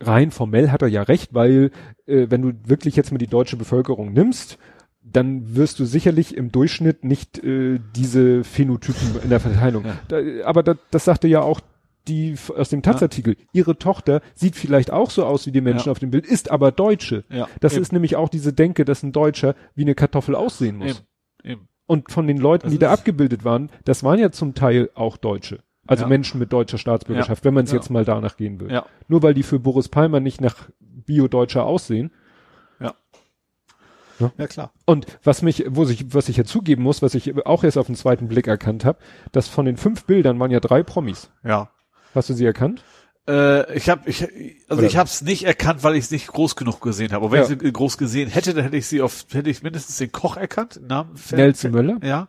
rein 0.00 0.30
formell 0.30 0.70
hat 0.70 0.82
er 0.82 0.88
ja 0.88 1.02
recht, 1.02 1.34
weil 1.34 1.70
äh, 2.06 2.26
wenn 2.28 2.42
du 2.42 2.52
wirklich 2.66 2.96
jetzt 2.96 3.12
mal 3.12 3.18
die 3.18 3.26
deutsche 3.26 3.56
Bevölkerung 3.56 4.12
nimmst, 4.12 4.58
dann 5.04 5.56
wirst 5.56 5.80
du 5.80 5.84
sicherlich 5.84 6.36
im 6.36 6.52
Durchschnitt 6.52 7.04
nicht 7.04 7.42
äh, 7.42 7.80
diese 7.96 8.44
Phänotypen 8.44 9.20
in 9.22 9.30
der 9.30 9.40
Verteilung. 9.40 9.84
Ja. 9.84 9.98
Da, 10.08 10.20
aber 10.44 10.62
da, 10.62 10.74
das 10.90 11.04
sagte 11.04 11.28
ja 11.28 11.42
auch 11.42 11.60
die 12.08 12.34
aus 12.56 12.68
dem 12.68 12.82
Taz-Artikel. 12.82 13.36
Ihre 13.52 13.78
Tochter 13.78 14.22
sieht 14.34 14.56
vielleicht 14.56 14.90
auch 14.90 15.10
so 15.10 15.24
aus 15.24 15.46
wie 15.46 15.52
die 15.52 15.60
Menschen 15.60 15.86
Ja. 15.86 15.92
auf 15.92 16.00
dem 16.00 16.10
Bild, 16.10 16.26
ist 16.26 16.50
aber 16.50 16.72
Deutsche. 16.72 17.24
Ja, 17.30 17.46
Das 17.60 17.74
eben. 17.74 17.82
ist 17.82 17.92
nämlich 17.92 18.16
auch 18.16 18.28
diese 18.28 18.52
Denke, 18.52 18.84
dass 18.84 19.04
ein 19.04 19.12
Deutscher 19.12 19.54
wie 19.76 19.82
eine 19.82 19.94
Kartoffel 19.94 20.34
aussehen 20.34 20.76
muss. 20.78 21.04
Eben. 21.44 21.52
Eben. 21.52 21.68
Und 21.86 22.10
von 22.10 22.26
den 22.26 22.38
Leuten, 22.38 22.64
Das 22.64 22.72
die 22.72 22.78
da 22.78 22.92
abgebildet 22.92 23.44
waren, 23.44 23.70
das 23.84 24.02
waren 24.04 24.18
ja 24.18 24.30
zum 24.30 24.54
Teil 24.54 24.90
auch 24.94 25.16
Deutsche. 25.16 25.60
Also 25.86 26.04
Ja. 26.04 26.08
Menschen 26.08 26.38
mit 26.38 26.52
deutscher 26.52 26.78
Staatsbürgerschaft, 26.78 27.44
wenn 27.44 27.54
man 27.54 27.64
es 27.64 27.72
Ja. 27.72 27.76
jetzt 27.78 27.90
mal 27.90 28.04
danach 28.04 28.36
gehen 28.36 28.60
will. 28.60 28.70
Ja. 28.70 28.86
Nur 29.08 29.22
weil 29.22 29.34
die 29.34 29.42
für 29.42 29.58
Boris 29.58 29.88
Palmer 29.88 30.20
nicht 30.20 30.40
nach 30.40 30.54
bio-deutscher 30.80 31.64
aussehen. 31.64 32.12
Ja, 34.38 34.46
klar. 34.46 34.72
Und 34.86 35.06
was 35.24 35.42
mich, 35.42 35.64
wo 35.70 35.84
ich, 35.84 36.14
was 36.14 36.28
ich 36.28 36.36
ja 36.36 36.44
zugeben 36.44 36.84
muss, 36.84 37.02
was 37.02 37.14
ich 37.16 37.44
auch 37.44 37.64
erst 37.64 37.76
auf 37.76 37.86
den 37.86 37.96
zweiten 37.96 38.28
Blick 38.28 38.46
erkannt 38.46 38.84
habe, 38.84 38.98
dass 39.32 39.48
von 39.48 39.64
den 39.64 39.76
fünf 39.76 40.04
Bildern 40.04 40.38
waren 40.38 40.52
ja 40.52 40.60
drei 40.60 40.84
Promis. 40.84 41.30
Ja. 41.42 41.70
Hast 42.14 42.28
du 42.30 42.34
sie 42.34 42.44
erkannt? 42.44 42.84
Äh, 43.28 43.74
ich 43.76 43.88
habe, 43.88 44.08
ich, 44.10 44.22
also 44.68 44.80
Oder- 44.80 44.82
ich 44.88 44.96
habe 44.96 45.08
es 45.08 45.22
nicht 45.22 45.44
erkannt, 45.44 45.84
weil 45.84 45.94
ich 45.94 46.04
es 46.06 46.10
nicht 46.10 46.26
groß 46.26 46.56
genug 46.56 46.80
gesehen 46.80 47.12
habe. 47.12 47.24
Aber 47.24 47.32
wenn 47.32 47.42
Ja. 47.44 47.48
ich 47.50 47.58
sie 47.60 47.72
groß 47.72 47.96
gesehen 47.98 48.28
hätte, 48.28 48.52
dann 48.54 48.64
hätte 48.64 48.76
ich 48.76 48.86
sie 48.86 49.00
auf, 49.00 49.26
hätte 49.32 49.48
ich 49.48 49.62
mindestens 49.62 49.96
den 49.98 50.10
Koch 50.10 50.36
erkannt, 50.36 50.80
Namen. 50.86 51.14
Nelson 51.30 51.70
Möller? 51.70 51.98
Ja. 52.02 52.26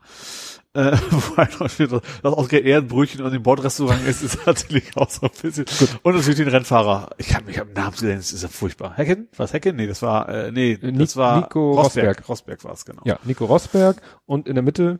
Äh, 0.75 0.97
wobei 1.11 1.47
steht, 1.69 1.91
das 1.91 2.01
ausgerechnet 2.23 2.71
er 2.71 2.77
ein 2.79 2.87
Brötchen 2.87 3.21
und 3.23 3.33
im 3.33 3.41
Bordrestaurant 3.43 4.07
ist, 4.07 4.21
ist 4.23 4.39
natürlich 4.45 4.95
auch 4.97 5.09
so 5.09 5.27
ein 5.27 5.31
bisschen. 5.41 5.65
Und 6.03 6.15
natürlich 6.15 6.37
den 6.37 6.47
Rennfahrer. 6.47 7.09
Ich 7.17 7.33
habe 7.35 7.45
mich 7.45 7.59
am 7.59 7.73
Namen 7.73 7.91
gesehen, 7.93 8.17
das 8.17 8.31
ist 8.31 8.41
ja 8.43 8.49
furchtbar. 8.49 8.95
Hecken? 8.95 9.27
Was 9.37 9.53
Hecken? 9.53 9.75
Nee, 9.75 9.87
das 9.87 10.01
war, 10.03 10.29
äh, 10.29 10.51
nee, 10.51 10.77
Ni- 10.81 10.97
das 10.97 11.15
war 11.17 11.41
Nico 11.41 11.73
Rosberg. 11.79 12.27
Rosberg 12.29 12.63
war 12.63 12.73
es, 12.73 12.85
genau. 12.85 13.01
Ja, 13.05 13.19
Nico 13.23 13.45
Rosberg 13.45 14.01
und 14.25 14.47
in 14.47 14.53
der 14.55 14.63
Mitte 14.63 14.99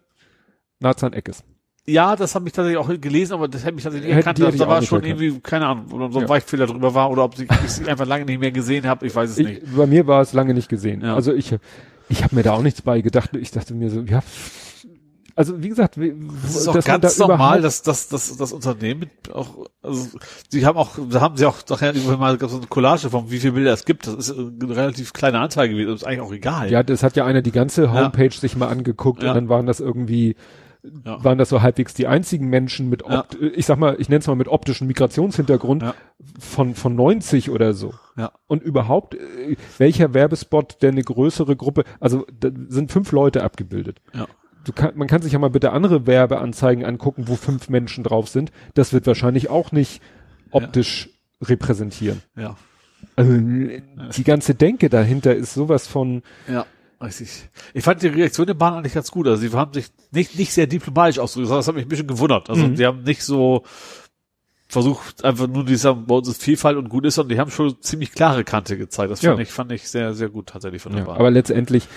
Nathan 0.80 1.14
Eckes. 1.14 1.44
Ja, 1.86 2.16
das 2.16 2.34
habe 2.34 2.48
ich 2.48 2.54
tatsächlich 2.54 2.78
auch 2.78 2.88
gelesen, 3.02 3.34
aber 3.34 3.48
das 3.50 3.64
hätte 3.64 3.74
mich 3.76 3.84
tatsächlich 3.84 4.08
nicht 4.10 4.18
erkannt. 4.18 4.38
die 4.38 4.42
Da, 4.42 4.48
hätte 4.48 4.56
ich 4.56 4.62
da 4.62 4.68
war 4.70 4.80
nicht 4.80 4.88
schon 4.90 5.04
erkannt. 5.04 5.22
irgendwie, 5.22 5.42
keine 5.42 5.68
Ahnung, 5.68 5.92
oder 5.92 6.12
so 6.12 6.20
ein 6.20 6.24
Ja. 6.24 6.30
Weichfehler 6.30 6.66
drüber 6.66 6.94
war 6.94 7.12
oder 7.12 7.26
ob 7.26 7.38
ich, 7.38 7.50
sie 7.70 7.86
einfach 7.90 8.06
lange 8.06 8.24
nicht 8.26 8.40
mehr 8.40 8.52
gesehen 8.52 8.88
habe. 8.88 9.06
Ich 9.06 9.14
weiß 9.14 9.32
es 9.32 9.38
nicht. 9.38 9.64
Ich, 9.64 9.76
bei 9.76 9.86
mir 9.86 10.08
war 10.08 10.22
es 10.22 10.32
lange 10.34 10.54
nicht 10.54 10.70
gesehen. 10.70 11.02
Ja. 11.02 11.14
Also 11.16 11.34
ich, 11.34 11.54
ich 12.08 12.24
habe 12.24 12.36
mir 12.36 12.44
da 12.44 12.54
auch 12.54 12.62
nichts 12.62 12.82
bei 12.82 13.02
gedacht. 13.02 13.36
Ich 13.36 13.52
dachte 13.52 13.74
mir 13.74 13.90
so, 13.90 14.00
ja, 14.02 14.22
also 15.36 15.62
wie 15.64 15.70
gesagt, 15.70 15.98
Das 15.98 16.56
ist 16.56 16.68
auch 16.68 16.84
ganz 16.84 17.18
da 17.18 17.28
normal, 17.28 17.60
dass, 17.62 17.82
dass, 17.82 18.08
dass 18.08 18.38
das 18.38 18.54
Unternehmen 18.54 19.10
auch, 19.34 19.66
also 19.82 20.08
sie 20.50 20.66
haben 20.66 20.78
auch, 20.78 20.92
da 21.10 21.22
haben 21.22 21.38
sie 21.38 21.46
auch 21.48 21.58
nachher 21.70 21.94
irgendwann 21.96 22.20
mal 22.20 22.40
so 22.40 22.58
eine 22.58 22.68
Collage 22.68 23.10
von 23.10 23.32
wie 23.32 23.40
viele 23.40 23.54
Bilder 23.54 23.74
es 23.74 23.84
gibt. 23.84 24.06
Das 24.06 24.14
ist 24.14 24.32
eine 24.38 24.76
relativ 24.76 25.12
kleine 25.12 25.40
Anzahl 25.40 25.68
gewesen. 25.70 25.90
Das 25.90 26.02
ist 26.04 26.08
eigentlich 26.08 26.22
auch 26.22 26.32
egal. 26.34 26.72
Ja, 26.72 26.84
das 26.84 27.02
hat 27.04 27.16
ja 27.16 27.26
einer 27.26 27.42
die 27.42 27.52
ganze 27.52 27.92
Homepage 27.92 28.30
sich 28.32 28.56
mal 28.56 28.68
angeguckt 28.68 29.24
Ja. 29.24 29.30
und 29.30 29.36
dann 29.36 29.50
waren 29.50 29.66
das 29.66 29.80
irgendwie, 29.80 30.36
Ja. 31.06 31.24
waren 31.24 31.38
das 31.38 31.48
so 31.50 31.62
halbwegs 31.62 31.94
die 31.94 32.08
einzigen 32.08 32.50
Menschen 32.50 32.90
mit, 32.90 33.04
Ja. 33.10 33.26
ich 33.56 33.66
sag 33.66 33.78
mal, 33.80 33.96
ich 34.00 34.10
nenne 34.10 34.20
es 34.20 34.28
mal 34.28 34.36
mit 34.36 34.50
optischen 34.50 34.86
Migrationshintergrund 34.88 35.82
Ja. 35.82 35.96
von, 36.40 36.76
von 36.76 36.94
90 36.96 37.50
oder 37.52 37.74
so. 37.74 37.94
Ja. 38.18 38.34
Und 38.48 38.64
überhaupt, 38.64 39.16
äh, 39.16 39.56
welcher 39.78 40.14
Werbespot, 40.14 40.82
der 40.82 40.92
eine 40.92 41.04
größere 41.04 41.56
Gruppe, 41.56 41.86
also 42.02 42.26
da 42.38 42.50
sind 42.68 42.92
fünf 42.92 43.12
Leute 43.14 43.44
abgebildet. 43.44 44.02
Ja. 44.14 44.28
Du 44.66 44.74
kann, 44.74 44.92
man 44.98 45.08
kann 45.08 45.22
sich 45.22 45.32
ja 45.34 45.40
mal 45.40 45.50
bitte 45.50 45.72
andere 45.72 46.06
Werbeanzeigen 46.06 46.84
angucken, 46.86 47.28
wo 47.28 47.36
fünf 47.36 47.70
Menschen 47.70 48.04
drauf 48.04 48.28
sind. 48.28 48.52
Das 48.74 48.92
wird 48.94 49.08
wahrscheinlich 49.08 49.50
auch 49.50 49.72
nicht 49.72 50.02
optisch 50.52 51.10
repräsentieren. 51.42 52.22
Ja. 52.36 52.56
Also, 53.16 53.34
die 53.38 54.24
ganze 54.24 54.56
Denke 54.56 54.90
dahinter 54.90 55.36
ist 55.36 55.54
sowas 55.54 55.88
von, 55.88 56.24
Ja. 56.48 56.66
Ich 57.74 57.84
fand 57.84 58.02
die 58.02 58.08
Reaktion 58.08 58.46
der 58.48 58.54
Bahn 58.54 58.74
eigentlich 58.76 58.94
ganz 58.94 59.12
gut. 59.12 59.28
Also 59.28 59.42
sie 59.48 59.52
haben 59.56 59.74
sich 59.74 59.88
nicht, 60.12 60.38
nicht 60.38 60.54
sehr 60.54 60.68
diplomatisch 60.68 61.20
ausgedrückt, 61.20 61.48
sondern 61.50 61.60
das 61.60 61.68
hat 61.68 61.76
mich 61.76 61.86
ein 61.86 61.90
bisschen 61.90 62.08
gewundert. 62.08 62.50
Also 62.50 62.68
Mhm. 62.68 62.76
die 62.76 62.86
haben 62.86 63.04
nicht 63.04 63.24
so 63.24 63.64
versucht, 64.68 65.24
einfach 65.24 65.48
nur 65.48 65.66
die 65.66 65.76
sagen, 65.76 66.06
bei 66.08 66.16
uns 66.16 66.28
ist 66.28 66.42
Vielfalt 66.42 66.78
und 66.78 66.90
gut 66.90 67.06
ist, 67.06 67.16
sondern 67.16 67.36
die 67.36 67.40
haben 67.40 67.52
schon 67.52 67.80
ziemlich 67.82 68.12
klare 68.12 68.44
Kante 68.44 68.78
gezeigt. 68.78 69.12
Das 69.12 69.20
fand 69.22 69.38
Ja. 69.38 69.44
ich, 69.44 69.52
fand 69.52 69.72
ich 69.72 69.88
sehr, 69.88 70.14
sehr 70.14 70.30
gut 70.30 70.48
tatsächlich 70.48 70.82
von 70.82 70.92
der 70.94 71.02
Ja, 71.02 71.06
Bahn. 71.08 71.18
aber 71.18 71.30
letztendlich, 71.30 71.88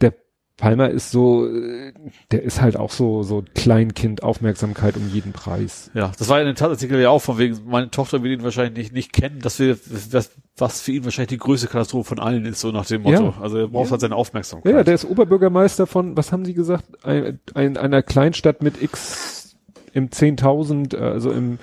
der 0.00 0.14
Palmer 0.56 0.90
ist 0.90 1.10
so, 1.10 1.46
äh, 1.46 1.92
der 2.30 2.42
ist 2.42 2.60
halt 2.60 2.76
auch 2.76 2.90
so, 2.90 3.22
so 3.22 3.42
Kleinkind 3.54 4.22
Aufmerksamkeit 4.22 4.96
um 4.96 5.08
jeden 5.08 5.32
Preis. 5.32 5.90
Ja, 5.94 6.12
das 6.18 6.28
war 6.28 6.40
in 6.40 6.46
dem 6.46 6.54
Tatartikel 6.54 7.00
ja 7.00 7.10
auch 7.10 7.20
von 7.20 7.38
wegen, 7.38 7.58
meine 7.66 7.90
Tochter 7.90 8.22
will 8.22 8.32
ihn 8.32 8.42
wahrscheinlich 8.42 8.76
nicht, 8.76 8.92
nicht 8.92 9.12
kennen, 9.12 9.40
dass 9.40 9.58
wir, 9.58 9.76
was, 10.10 10.30
was 10.56 10.80
für 10.80 10.92
ihn 10.92 11.04
wahrscheinlich 11.04 11.30
die 11.30 11.38
größte 11.38 11.66
Katastrophe 11.66 12.10
von 12.10 12.18
allen 12.18 12.44
ist, 12.44 12.60
so 12.60 12.70
nach 12.70 12.86
dem 12.86 13.02
Motto. 13.02 13.24
Ja. 13.24 13.34
Also 13.40 13.58
er 13.58 13.68
braucht 13.68 13.90
halt 13.90 14.00
seine 14.00 14.14
Aufmerksamkeit. 14.14 14.70
Ja, 14.70 14.78
ja, 14.78 14.84
der 14.84 14.94
ist 14.94 15.04
Oberbürgermeister 15.04 15.86
von, 15.86 16.16
was 16.16 16.32
haben 16.32 16.44
Sie 16.44 16.54
gesagt, 16.54 16.84
ein, 17.04 17.40
ein, 17.54 17.76
einer 17.76 18.02
Kleinstadt 18.02 18.62
mit 18.62 18.80
X 18.80 19.56
im 19.94 20.10
10.000, 20.10 20.96
also 20.96 21.30
im 21.30 21.58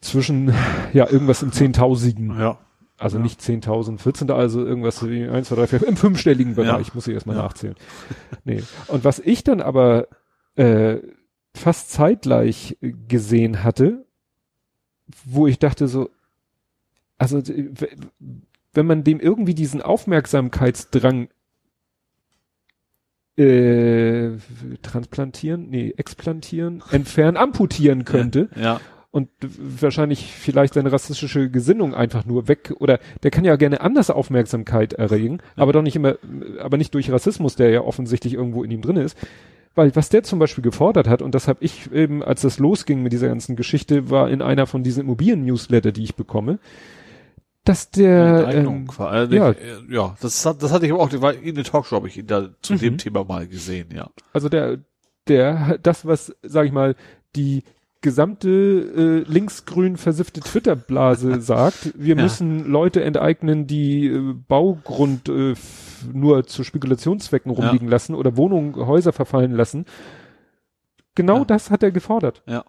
zwischen, 0.00 0.52
ja, 0.92 1.10
irgendwas 1.10 1.42
im 1.42 1.52
Zehntausenden. 1.52 2.38
ja. 2.38 2.58
Also 3.00 3.16
Ja. 3.16 3.22
nicht 3.22 3.40
10.000, 3.40 3.98
14. 3.98 4.30
Also 4.30 4.64
irgendwas 4.64 5.08
wie 5.08 5.26
1, 5.26 5.48
2, 5.48 5.54
3, 5.56 5.66
4, 5.66 5.88
im 5.88 5.96
fünfstelligen 5.96 6.54
Bereich, 6.54 6.88
Ja. 6.88 6.92
muss 6.94 7.06
ich 7.08 7.14
erstmal 7.14 7.36
Ja. 7.36 7.42
nachzählen. 7.42 7.74
Nee. 8.44 8.62
Und 8.88 9.04
was 9.04 9.18
ich 9.18 9.42
dann 9.42 9.60
aber 9.62 10.06
äh, 10.56 10.98
fast 11.54 11.90
zeitgleich 11.90 12.76
äh, 12.82 12.92
gesehen 13.08 13.64
hatte, 13.64 14.04
wo 15.24 15.46
ich 15.46 15.58
dachte 15.58 15.88
so, 15.88 16.10
also 17.18 17.38
äh, 17.38 17.70
wenn 18.74 18.86
man 18.86 19.02
dem 19.02 19.18
irgendwie 19.18 19.54
diesen 19.54 19.80
Aufmerksamkeitsdrang 19.82 21.28
äh, 23.36 24.32
transplantieren, 24.82 25.70
nee, 25.70 25.94
explantieren, 25.96 26.82
entfernen, 26.90 27.36
amputieren 27.36 28.04
könnte, 28.04 28.50
Ja. 28.54 28.80
Und 29.12 29.28
wahrscheinlich 29.40 30.32
vielleicht 30.32 30.74
seine 30.74 30.92
rassistische 30.92 31.50
Gesinnung 31.50 31.94
einfach 31.94 32.24
nur 32.24 32.46
weg 32.48 32.72
oder 32.78 33.00
der 33.22 33.30
kann 33.30 33.44
ja 33.44 33.56
gerne 33.56 33.80
anders 33.80 34.10
Aufmerksamkeit 34.10 34.92
erregen, 34.92 35.38
aber 35.56 35.72
doch 35.72 35.82
nicht 35.82 35.96
immer, 35.96 36.16
aber 36.60 36.76
nicht 36.76 36.94
durch 36.94 37.10
Rassismus, 37.10 37.56
der 37.56 37.70
ja 37.70 37.80
offensichtlich 37.80 38.34
irgendwo 38.34 38.62
in 38.62 38.70
ihm 38.70 38.82
drin 38.82 38.96
ist. 38.96 39.16
Weil 39.74 39.94
was 39.94 40.08
der 40.08 40.24
zum 40.24 40.38
Beispiel 40.40 40.62
gefordert 40.62 41.08
hat, 41.08 41.22
und 41.22 41.34
das 41.34 41.46
habe 41.46 41.62
ich 41.62 41.92
eben, 41.92 42.24
als 42.24 42.40
das 42.42 42.58
losging 42.58 43.02
mit 43.02 43.12
dieser 43.12 43.28
ganzen 43.28 43.54
Geschichte, 43.54 44.10
war 44.10 44.28
in 44.28 44.42
einer 44.42 44.66
von 44.66 44.82
diesen 44.82 45.02
Immobilien-Newsletter, 45.04 45.92
die 45.92 46.02
ich 46.02 46.16
bekomme, 46.16 46.58
dass 47.64 47.90
der, 47.90 48.38
Enteignung 48.46 48.92
ähm, 49.00 49.32
ja. 49.32 49.54
ja, 49.88 50.16
das 50.20 50.44
hat, 50.44 50.62
das 50.62 50.72
hatte 50.72 50.86
ich 50.86 50.92
aber 50.92 51.02
auch, 51.02 51.12
war 51.20 51.34
in 51.34 51.54
der 51.54 51.64
Talkshow 51.64 51.96
habe 51.96 52.08
ich 52.08 52.16
ihn 52.16 52.26
da 52.26 52.50
zu 52.62 52.74
Mhm. 52.74 52.78
dem 52.78 52.98
Thema 52.98 53.24
mal 53.24 53.46
gesehen, 53.46 53.88
ja. 53.94 54.10
also 54.32 54.48
der, 54.48 54.78
der, 55.28 55.78
das, 55.82 56.04
was, 56.06 56.34
sag 56.42 56.66
ich 56.66 56.72
mal, 56.72 56.96
die 57.36 57.62
gesamte 58.02 58.48
äh, 59.26 59.30
linksgrün 59.30 59.96
versiffte 59.96 60.40
Twitter-Blase 60.40 61.40
sagt, 61.42 61.92
wir 61.96 62.16
Ja. 62.16 62.22
müssen 62.22 62.64
Leute 62.70 63.04
enteignen, 63.04 63.66
die 63.66 64.06
äh, 64.06 64.34
Baugrund 64.48 65.28
äh, 65.28 65.54
nur 66.12 66.46
zu 66.46 66.64
Spekulationszwecken 66.64 67.50
rumliegen 67.52 67.88
lassen 67.88 68.14
oder 68.14 68.36
Wohnungen, 68.36 68.74
Häuser 68.76 69.12
verfallen 69.12 69.52
lassen. 69.52 69.84
Genau 71.14 71.38
Ja. 71.38 71.44
das 71.44 71.70
hat 71.70 71.82
er 71.82 71.90
gefordert. 71.90 72.42
Ja. 72.46 72.64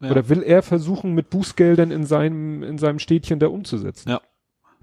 Ja. 0.00 0.10
Oder 0.10 0.28
will 0.28 0.42
er 0.42 0.62
versuchen, 0.62 1.12
mit 1.14 1.30
Bußgeldern 1.30 1.90
in 1.90 2.04
seinem, 2.04 2.62
in 2.62 2.76
seinem 2.78 2.98
Städtchen 2.98 3.38
da 3.38 3.46
umzusetzen. 3.46 4.10
Ja. 4.10 4.20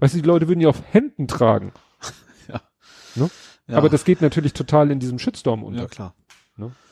Weißt 0.00 0.14
du, 0.14 0.18
die 0.20 0.26
Leute 0.26 0.48
würden 0.48 0.60
ja 0.60 0.68
auf 0.68 0.82
Händen 0.90 1.28
tragen. 1.28 1.72
ja. 2.48 3.28
Aber 3.68 3.88
das 3.88 4.04
geht 4.04 4.20
natürlich 4.20 4.52
total 4.52 4.90
in 4.90 4.98
diesem 4.98 5.18
Shitstorm 5.20 5.62
unter. 5.62 5.82
ja, 5.82 5.86
klar. 5.86 6.14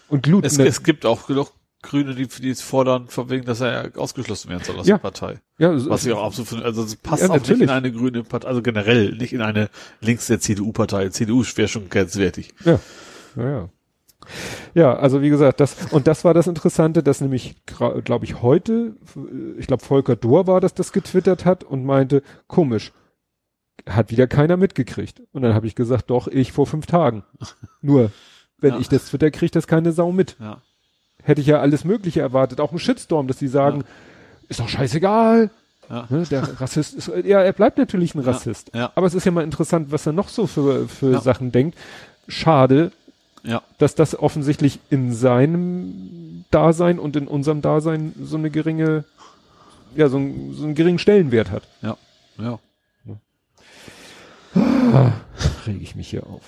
Und 0.09 0.23
Glut, 0.25 0.45
Es, 0.45 0.59
ne- 0.59 0.67
es 0.67 0.83
gibt 0.83 1.07
auch 1.07 1.27
genug 1.29 1.53
Grüne, 1.83 2.15
die, 2.15 2.27
die 2.27 2.51
es 2.51 2.61
fordern, 2.61 3.09
von 3.09 3.31
wegen, 3.31 3.45
dass 3.47 3.61
er 3.61 3.91
ausgeschlossen 3.97 4.51
werden 4.51 4.63
soll 4.65 4.79
aus 4.79 4.87
Ja. 4.87 4.97
der 4.97 5.03
Partei. 5.03 5.41
ja, 5.59 5.77
so- 5.79 5.89
Was 5.91 6.05
ich 6.05 6.13
auch 6.13 6.25
absolut 6.25 6.49
finde, 6.49 6.65
also 6.65 6.83
es 6.83 6.95
passt 6.97 7.23
Ja, 7.23 7.29
auch 7.31 7.35
nicht 7.35 7.43
natürlich. 7.49 7.63
in 7.63 7.71
eine 7.71 7.91
grüne 7.93 8.23
Partei, 8.23 8.49
also 8.49 8.61
generell 8.63 9.13
nicht 9.13 9.33
in 9.33 9.41
eine 9.41 9.71
links 10.01 10.27
der 10.27 10.41
CDU-Partei. 10.41 11.09
CDU 11.09 11.43
wäre 11.57 11.69
schon 11.69 11.89
grenzwertig. 11.89 12.53
Ja, 12.65 12.79
ja, 13.37 13.49
ja. 13.51 13.69
Ja, 14.75 14.95
also 14.97 15.23
wie 15.23 15.31
gesagt, 15.31 15.61
das 15.61 15.91
und 15.93 16.07
das 16.07 16.25
war 16.25 16.35
das 16.35 16.47
Interessante, 16.47 17.03
dass 17.03 17.21
nämlich, 17.23 17.57
glaube 18.05 18.25
ich, 18.27 18.43
heute, 18.43 18.95
ich 19.59 19.67
glaube 19.67 19.83
Volker 19.83 20.15
Dohr 20.15 20.47
war 20.47 20.61
das, 20.61 20.75
das 20.75 20.93
getwittert 20.93 21.45
hat 21.47 21.65
und 21.65 21.85
meinte, 21.85 22.23
komisch, 22.47 22.93
hat 23.89 24.11
wieder 24.11 24.27
keiner 24.27 24.59
mitgekriegt. 24.59 25.23
Und 25.33 25.41
dann 25.43 25.55
habe 25.55 25.67
ich 25.67 25.75
gesagt, 25.75 26.11
doch, 26.11 26.29
ich 26.29 26.53
vor 26.53 26.67
fünf 26.67 26.85
Tagen. 26.87 27.25
Nur, 27.81 28.13
wenn 28.59 28.75
Ja. 28.75 28.79
ich 28.81 28.89
das 28.91 29.07
Twitter 29.07 29.31
kriege, 29.31 29.51
das 29.53 29.67
keine 29.67 29.93
Sau 29.93 30.13
mit. 30.13 30.37
Ja. 30.39 30.61
Hätte 31.23 31.41
ich 31.41 31.47
ja 31.47 31.61
alles 31.61 31.85
Mögliche 31.85 32.21
erwartet, 32.21 32.61
auch 32.61 32.73
ein 32.73 32.79
Shitstorm, 32.79 33.27
dass 33.29 33.39
die 33.39 33.49
sagen, 33.49 33.85
ist 34.49 34.61
doch 34.61 34.69
scheißegal. 34.69 35.51
Ja. 35.89 36.07
Ne, 36.09 36.23
der 36.31 36.61
Rassist 36.61 36.95
ist, 36.95 37.11
ja, 37.25 37.41
er 37.43 37.53
bleibt 37.53 37.77
natürlich 37.79 38.15
ein 38.15 38.21
Rassist. 38.21 38.71
Ja. 38.75 38.93
Aber 38.95 39.07
es 39.07 39.15
ist 39.15 39.25
ja 39.27 39.33
mal 39.33 39.43
interessant, 39.45 39.91
was 39.91 40.07
er 40.07 40.13
noch 40.13 40.29
so 40.29 40.47
für, 40.47 40.89
für 40.89 41.13
Ja. 41.13 41.21
Sachen 41.21 41.51
denkt. 41.51 41.77
Schade, 42.29 42.93
Ja. 43.43 43.63
dass 43.79 43.97
das 43.97 44.17
offensichtlich 44.17 44.79
in 44.89 45.13
seinem 45.13 46.45
Dasein 46.53 46.99
und 47.01 47.17
in 47.17 47.27
unserem 47.27 47.61
Dasein 47.61 48.15
so 48.23 48.37
eine 48.37 48.51
geringe, 48.51 49.05
ja, 49.97 50.09
so, 50.09 50.19
ein, 50.19 50.55
so 50.55 50.65
einen 50.65 50.75
geringen 50.77 50.99
Stellenwert 51.01 51.51
hat. 51.51 51.65
Ja. 51.83 51.97
Ja. 52.39 52.59
Rege 55.67 55.83
ich 55.83 55.95
mich 55.95 56.09
hier 56.09 56.27
auf. 56.27 56.43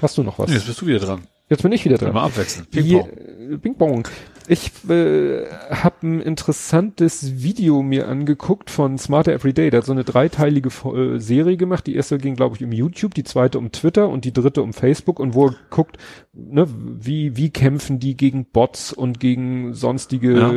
Hast 0.00 0.16
du 0.18 0.22
noch 0.22 0.38
was? 0.38 0.50
Jetzt 0.50 0.66
bist 0.66 0.80
du 0.80 0.86
wieder 0.86 1.00
dran. 1.00 1.22
Jetzt 1.50 1.62
bin 1.62 1.72
ich 1.72 1.84
wieder 1.84 1.96
dran. 1.96 2.12
Mal 2.12 2.24
abwechseln. 2.24 2.66
Ping-Pong. 2.70 3.08
äh, 3.08 3.58
Ping-Pong. 3.58 4.08
Ich 4.50 4.70
äh, 4.88 5.46
habe 5.70 6.06
ein 6.06 6.20
interessantes 6.20 7.42
Video 7.42 7.82
mir 7.82 8.08
angeguckt 8.08 8.70
von 8.70 8.96
Smarter 8.98 9.32
Everyday. 9.32 9.70
Der 9.70 9.78
hat 9.78 9.86
so 9.86 9.92
eine 9.92 10.04
dreiteilige 10.04 10.68
äh, 10.68 11.18
Serie 11.18 11.56
gemacht. 11.56 11.86
Die 11.86 11.94
erste 11.94 12.18
ging, 12.18 12.34
glaube 12.34 12.56
ich, 12.56 12.64
um 12.64 12.72
YouTube, 12.72 13.14
die 13.14 13.24
zweite 13.24 13.58
um 13.58 13.72
Twitter 13.72 14.08
und 14.08 14.24
die 14.24 14.32
dritte 14.32 14.62
um 14.62 14.72
Facebook 14.72 15.20
und 15.20 15.34
wo 15.34 15.46
er 15.48 15.54
guckt, 15.70 15.96
ne, 16.32 16.66
wie, 16.68 17.36
wie 17.36 17.50
kämpfen 17.50 17.98
die 17.98 18.16
gegen 18.16 18.46
Bots 18.46 18.92
und 18.92 19.20
gegen 19.20 19.74
sonstige 19.74 20.32
Ja. 20.38 20.52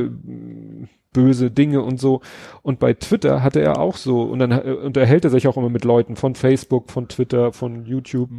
böse 1.13 1.51
Dinge 1.51 1.81
und 1.81 1.99
so. 1.99 2.21
Und 2.61 2.79
bei 2.79 2.93
Twitter 2.93 3.43
hatte 3.43 3.61
er 3.61 3.79
auch 3.79 3.97
so, 3.97 4.23
und 4.23 4.39
dann 4.39 4.51
äh, 4.51 4.71
unterhält 4.71 5.25
er 5.25 5.31
sich 5.31 5.47
auch 5.47 5.57
immer 5.57 5.69
mit 5.69 5.83
Leuten 5.83 6.15
von 6.15 6.35
Facebook, 6.35 6.91
von 6.91 7.07
Twitter, 7.09 7.51
von 7.51 7.85
YouTube 7.85 8.29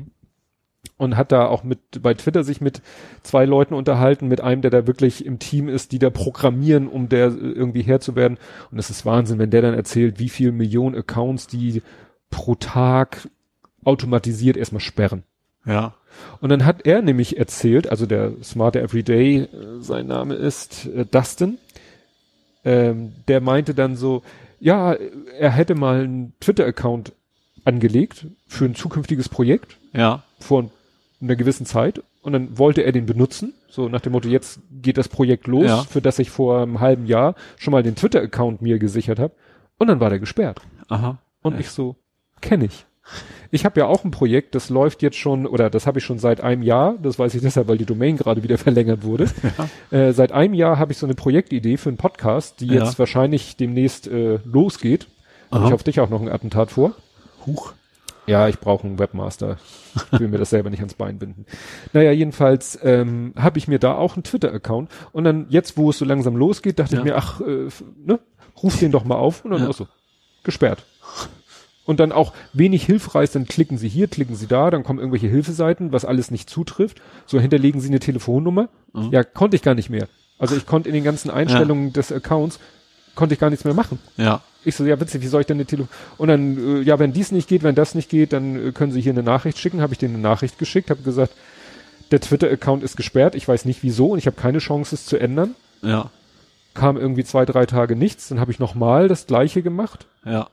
und 0.97 1.17
hat 1.17 1.33
da 1.33 1.47
auch 1.47 1.65
mit 1.65 2.03
bei 2.03 2.15
Twitter 2.15 2.45
sich 2.45 2.61
mit 2.61 2.83
zwei 3.23 3.45
Leuten 3.45 3.75
unterhalten, 3.75 4.29
mit 4.29 4.41
einem, 4.41 4.63
der 4.63 4.71
da 4.71 4.87
wirklich 4.87 5.25
im 5.25 5.39
Team 5.39 5.69
ist, 5.69 5.93
die 5.93 5.99
da 5.99 6.11
programmieren, 6.11 6.89
um 6.89 7.09
der 7.09 7.27
äh, 7.27 7.31
irgendwie 7.31 7.83
Herr 7.83 8.01
zu 8.01 8.15
werden. 8.17 8.39
Und 8.71 8.79
es 8.79 8.91
ist 8.91 9.07
Wahnsinn, 9.07 9.39
wenn 9.39 9.51
der 9.51 9.63
dann 9.63 9.75
erzählt, 9.75 10.19
wie 10.19 10.29
viel 10.29 10.53
Millionen 10.53 10.97
Accounts 10.97 11.47
die 11.47 11.83
pro 12.31 12.55
Tag 12.55 13.29
automatisiert 13.85 14.57
erstmal 14.57 14.81
sperren. 14.81 15.25
Ja. 15.67 15.95
Und 16.41 16.51
dann 16.51 16.65
hat 16.65 16.87
er 16.87 17.03
nämlich 17.03 17.39
erzählt, 17.39 17.89
also 17.89 18.07
der 18.07 18.33
Smarter 18.43 18.81
Everyday, 18.81 19.43
äh, 19.43 19.49
sein 19.81 20.07
Name 20.07 20.35
ist 20.35 20.87
äh, 20.87 21.05
Dustin, 21.05 21.59
ähm, 22.65 23.13
der 23.29 23.41
meinte 23.41 23.75
dann 23.75 23.97
so, 23.97 24.23
ja, 24.61 24.93
er 24.93 25.51
hätte 25.51 25.75
mal 25.75 26.03
einen 26.03 26.35
Twitter-Account 26.39 27.13
angelegt 27.65 28.27
für 28.47 28.65
ein 28.65 28.75
zukünftiges 28.75 29.29
Projekt 29.29 29.77
Ja. 29.93 30.23
vor 30.39 30.71
einer 31.21 31.37
gewissen 31.37 31.67
Zeit 31.67 32.03
und 32.23 32.33
dann 32.33 32.59
wollte 32.59 32.83
er 32.83 32.93
den 32.93 33.07
benutzen, 33.07 33.55
so 33.69 33.89
nach 33.89 34.01
dem 34.01 34.13
Motto, 34.13 34.29
jetzt 34.29 34.61
geht 34.71 34.99
das 34.99 35.09
Projekt 35.09 35.47
los, 35.47 35.67
Ja. 35.67 35.83
für 35.85 36.03
das 36.03 36.19
ich 36.19 36.31
vor 36.31 36.63
einem 36.63 36.81
halben 36.81 37.07
Jahr 37.07 37.35
schon 37.57 37.73
mal 37.73 37.83
den 37.83 37.95
Twitter-Account 37.95 38.63
mir 38.63 38.79
gesichert 38.79 39.19
habe 39.19 39.33
und 39.79 39.87
dann 39.89 40.01
war 40.01 40.11
der 40.11 40.19
gesperrt. 40.19 40.61
Aha. 40.89 41.19
Und 41.43 41.59
ich 41.59 41.71
so, 41.71 41.97
kenne 42.41 42.67
ich. 42.67 42.85
Ich 43.51 43.65
habe 43.65 43.81
ja 43.81 43.87
auch 43.87 44.05
ein 44.05 44.13
Projekt, 44.13 44.55
das 44.55 44.71
läuft 44.71 45.03
jetzt 45.03 45.17
schon, 45.17 45.45
oder 45.47 45.71
das 45.71 45.87
habe 45.89 45.99
ich 45.99 46.05
schon 46.05 46.19
seit 46.21 46.41
einem 46.41 46.63
Jahr, 46.63 46.95
das 47.03 47.19
weiß 47.19 47.35
ich 47.35 47.43
deshalb, 47.43 47.67
weil 47.67 47.77
die 47.79 47.85
Domain 47.85 48.17
gerade 48.17 48.43
wieder 48.45 48.59
verlängert 48.59 49.03
wurde. 49.03 49.29
Äh, 49.91 50.13
seit 50.13 50.31
einem 50.33 50.55
Jahr 50.55 50.79
habe 50.79 50.93
ich 50.93 50.99
so 50.99 51.07
eine 51.07 51.15
Projektidee 51.17 51.77
für 51.77 51.89
einen 51.91 51.99
Podcast, 51.99 52.61
die 52.61 52.67
Ja. 52.69 52.85
jetzt 52.85 52.99
wahrscheinlich 53.01 53.57
demnächst 53.57 54.07
äh, 54.07 54.39
losgeht. 54.45 55.07
Habe 55.51 55.67
ich 55.67 55.73
auf 55.75 55.83
dich 55.83 56.01
auch 56.01 56.09
noch 56.11 56.23
ein 56.23 56.29
Attentat 56.31 56.71
vor. 56.71 56.93
Huch. 57.47 57.73
Ja, 58.27 58.47
ich 58.49 58.61
brauche 58.61 58.87
einen 58.87 58.99
Webmaster. 59.01 59.57
Ich 60.13 60.21
will 60.21 60.29
mir 60.29 60.39
das 60.39 60.51
selber 60.51 60.71
nicht 60.71 60.79
ans 60.79 60.95
Bein 60.95 61.19
binden. 61.19 61.45
Naja, 61.93 62.13
jedenfalls 62.13 62.79
ähm, 62.83 63.33
habe 63.37 63.59
ich 63.59 63.67
mir 63.67 63.81
da 63.81 63.95
auch 63.95 64.15
einen 64.15 64.23
Twitter-Account. 64.23 64.91
Und 65.13 65.25
dann 65.25 65.47
jetzt, 65.49 65.77
wo 65.77 65.91
es 65.91 65.99
so 65.99 66.05
langsam 66.05 66.37
losgeht, 66.37 66.79
dachte 66.79 66.95
Ja. 66.95 67.01
ich 67.01 67.05
mir, 67.05 67.17
ach, 67.17 67.41
äh, 67.41 67.69
ne, 68.05 68.21
ruf 68.63 68.79
den 68.79 68.93
doch 68.93 69.05
mal 69.05 69.17
auf. 69.17 69.45
Und 69.45 69.51
dann 69.51 69.63
Ja. 69.63 69.69
auch 69.69 69.75
so, 69.75 69.89
gesperrt. 70.45 70.85
Und 71.85 71.99
dann 71.99 72.13
auch 72.13 72.33
wenig 72.53 72.85
hilfreich, 72.87 73.33
dann 73.33 73.47
klicken 73.47 73.77
sie 73.77 73.89
hier, 73.89 74.07
klicken 74.07 74.37
sie 74.37 74.47
da, 74.47 74.71
dann 74.71 74.85
kommen 74.85 75.01
irgendwelche 75.01 75.27
Hilfeseiten, 75.27 75.91
was 75.93 76.05
alles 76.05 76.31
nicht 76.31 76.49
zutrifft. 76.49 77.03
So 77.27 77.41
hinterlegen 77.41 77.81
sie 77.81 77.89
eine 77.89 77.99
Telefonnummer. 77.99 78.69
Mhm. 78.93 79.11
Ja, 79.11 79.25
konnte 79.25 79.57
ich 79.57 79.63
gar 79.63 79.75
nicht 79.75 79.91
mehr. 79.91 80.07
Also 80.39 80.55
ich 80.57 80.65
konnte 80.65 80.89
in 80.89 80.95
den 80.95 81.03
ganzen 81.05 81.29
Einstellungen 81.31 81.93
des 81.93 82.13
Accounts, 82.13 82.61
konnte 83.15 83.35
ich 83.35 83.41
gar 83.41 83.51
nichts 83.51 83.65
mehr 83.65 83.75
machen. 83.75 83.99
Ja. 84.17 84.43
Ich 84.65 84.77
so, 84.77 84.85
ja 84.85 84.99
witzig, 85.01 85.23
wie 85.23 85.27
soll 85.27 85.41
ich 85.41 85.47
denn 85.47 85.57
eine 85.57 85.67
Telefon... 85.67 85.89
Und 86.19 86.29
dann, 86.29 86.57
äh, 86.57 86.81
ja, 86.83 86.99
wenn 86.99 87.13
dies 87.13 87.33
nicht 87.33 87.49
geht, 87.49 87.63
wenn 87.65 87.75
das 87.75 87.95
nicht 87.95 88.09
geht, 88.09 88.33
dann 88.33 88.69
äh, 88.69 88.73
können 88.73 88.93
Sie 88.93 89.01
hier 89.01 89.13
eine 89.13 89.23
Nachricht 89.25 89.59
schicken. 89.59 89.81
Habe 89.81 89.93
ich 89.93 89.99
denen 89.99 90.15
eine 90.15 90.23
Nachricht 90.23 90.59
geschickt, 90.59 90.91
habe 90.91 91.03
gesagt, 91.03 91.33
der 92.13 92.21
Twitter-Account 92.21 92.83
ist 92.85 92.97
gesperrt, 92.97 93.35
ich 93.35 93.49
weiß 93.49 93.65
nicht 93.65 93.83
wieso 93.83 94.11
und 94.11 94.19
ich 94.19 94.27
habe 94.27 94.37
keine 94.37 94.59
Chance, 94.59 94.95
es 94.95 95.07
zu 95.07 95.17
ändern. 95.17 95.55
Ja. 95.83 96.11
Kam 96.75 96.97
irgendwie 96.97 97.25
zwei, 97.25 97.45
drei 97.45 97.67
Tage 97.67 97.97
nichts, 97.97 98.29
dann 98.29 98.39
habe 98.39 98.53
ich 98.53 98.59
nochmal 98.59 99.09
das 99.09 99.27
gleiche 99.27 99.63
gemacht. 99.63 100.07
Ja. 100.25 100.49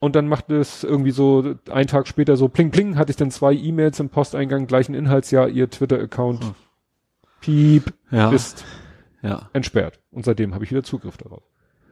Und 0.00 0.16
dann 0.16 0.28
macht 0.28 0.50
es 0.50 0.82
irgendwie 0.82 1.12
so, 1.12 1.54
einen 1.70 1.86
Tag 1.86 2.08
später 2.08 2.36
so 2.36 2.48
pling 2.48 2.70
pling, 2.70 2.96
hatte 2.96 3.10
ich 3.10 3.16
dann 3.16 3.30
zwei 3.30 3.52
E-Mails 3.52 4.00
im 4.00 4.08
Posteingang, 4.08 4.66
gleichen 4.66 4.94
Inhaltsjahr, 4.94 5.48
Ihr 5.48 5.70
Twitter-Account, 5.70 6.42
Hm. 6.44 6.54
piep, 7.40 7.92
Ja. 8.10 8.30
ist 8.30 8.64
Ja. 9.22 9.48
entsperrt. 9.52 10.00
Und 10.10 10.24
seitdem 10.24 10.54
habe 10.54 10.64
ich 10.64 10.70
wieder 10.70 10.82
Zugriff 10.82 11.16
darauf. 11.16 11.42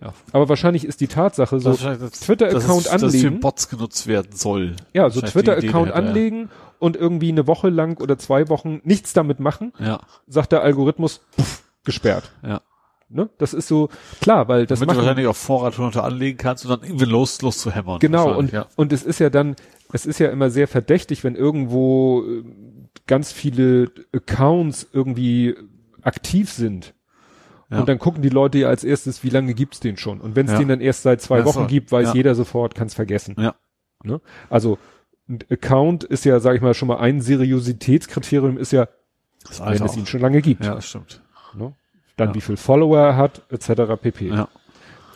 Ja. 0.02 0.12
Aber 0.32 0.48
wahrscheinlich 0.48 0.84
ist 0.84 1.00
die 1.00 1.06
Tatsache 1.06 1.60
so, 1.60 1.74
Twitter-Account 1.74 2.86
dass 2.86 2.94
es- 2.94 3.00
dass 3.00 3.12
für 3.12 3.26
anlegen. 3.26 3.40
Bots 3.40 3.68
genutzt 3.68 4.06
werden 4.06 4.32
soll. 4.34 4.74
Ja, 4.92 5.08
so 5.10 5.20
Twitter-Account 5.20 5.92
anlegen 5.92 6.50
und 6.78 6.96
irgendwie 6.96 7.28
eine 7.28 7.46
Woche 7.46 7.68
lang 7.68 8.00
oder 8.00 8.18
zwei 8.18 8.48
Wochen 8.48 8.80
nichts 8.84 9.12
damit 9.12 9.38
machen, 9.38 9.72
Ja. 9.78 10.00
sagt 10.26 10.52
der 10.52 10.62
Algorithmus, 10.62 11.20
puff, 11.36 11.62
gesperrt. 11.84 12.32
Ja. 12.44 12.60
Ne? 13.08 13.28
Das 13.38 13.52
ist 13.54 13.68
so 13.68 13.90
klar, 14.22 14.48
weil 14.48 14.66
das 14.66 14.80
Damit 14.80 14.96
du 14.96 15.00
wahrscheinlich 15.00 15.26
auf 15.26 15.36
Vorrat 15.36 15.78
runter 15.78 16.02
anlegen 16.02 16.38
kannst 16.38 16.64
und 16.64 16.70
dann 16.70 16.82
irgendwie 16.88 17.04
los, 17.04 17.42
los 17.42 17.58
zu 17.58 17.70
hämmern. 17.70 17.98
genau 17.98 18.36
und 18.36 18.52
ja. 18.52 18.66
und 18.76 18.92
es 18.92 19.02
ist 19.02 19.18
ja 19.20 19.28
dann, 19.28 19.54
es 19.92 20.06
ist 20.06 20.18
ja 20.18 20.30
immer 20.30 20.48
sehr 20.50 20.66
verdächtig, 20.66 21.22
wenn 21.22 21.36
irgendwo 21.36 22.24
äh, 22.26 22.42
ganz 23.06 23.30
viele 23.30 23.90
Accounts 24.14 24.88
irgendwie 24.94 25.54
aktiv 26.00 26.50
sind. 26.50 26.94
Ja. 27.72 27.80
Und 27.80 27.88
dann 27.88 27.98
gucken 27.98 28.22
die 28.22 28.28
Leute 28.28 28.58
ja 28.58 28.68
als 28.68 28.84
erstes, 28.84 29.24
wie 29.24 29.30
lange 29.30 29.54
gibt's 29.54 29.80
den 29.80 29.96
schon? 29.96 30.20
Und 30.20 30.36
wenn 30.36 30.46
es 30.46 30.52
Ja. 30.52 30.58
den 30.58 30.68
dann 30.68 30.80
erst 30.80 31.02
seit 31.02 31.20
zwei 31.22 31.38
Ja, 31.38 31.44
Wochen 31.46 31.60
so. 31.62 31.66
gibt, 31.66 31.90
weiß 31.90 32.08
Ja. 32.08 32.14
jeder 32.14 32.34
sofort, 32.34 32.74
kann's 32.74 32.94
vergessen. 32.94 33.34
Ja. 33.38 33.54
Ne? 34.04 34.20
Also 34.50 34.78
ein 35.28 35.38
Account 35.50 36.04
ist 36.04 36.24
ja, 36.24 36.38
sage 36.38 36.56
ich 36.56 36.62
mal, 36.62 36.74
schon 36.74 36.88
mal 36.88 36.98
ein 36.98 37.20
Seriositätskriterium 37.22 38.58
ist 38.58 38.72
ja, 38.72 38.88
Das 39.48 39.60
wenn 39.64 39.72
es 39.72 39.82
auch. 39.82 39.96
ihn 39.96 40.06
schon 40.06 40.20
lange 40.20 40.42
gibt. 40.42 40.64
Ja, 40.64 40.74
das 40.74 40.86
stimmt. 40.86 41.22
Ne? 41.54 41.72
Dann 42.16 42.34
wie 42.34 42.40
viel 42.40 42.56
Follower 42.56 42.98
er 42.98 43.16
hat, 43.16 43.42
etc. 43.50 43.96
pp. 44.00 44.28
Ja. 44.28 44.48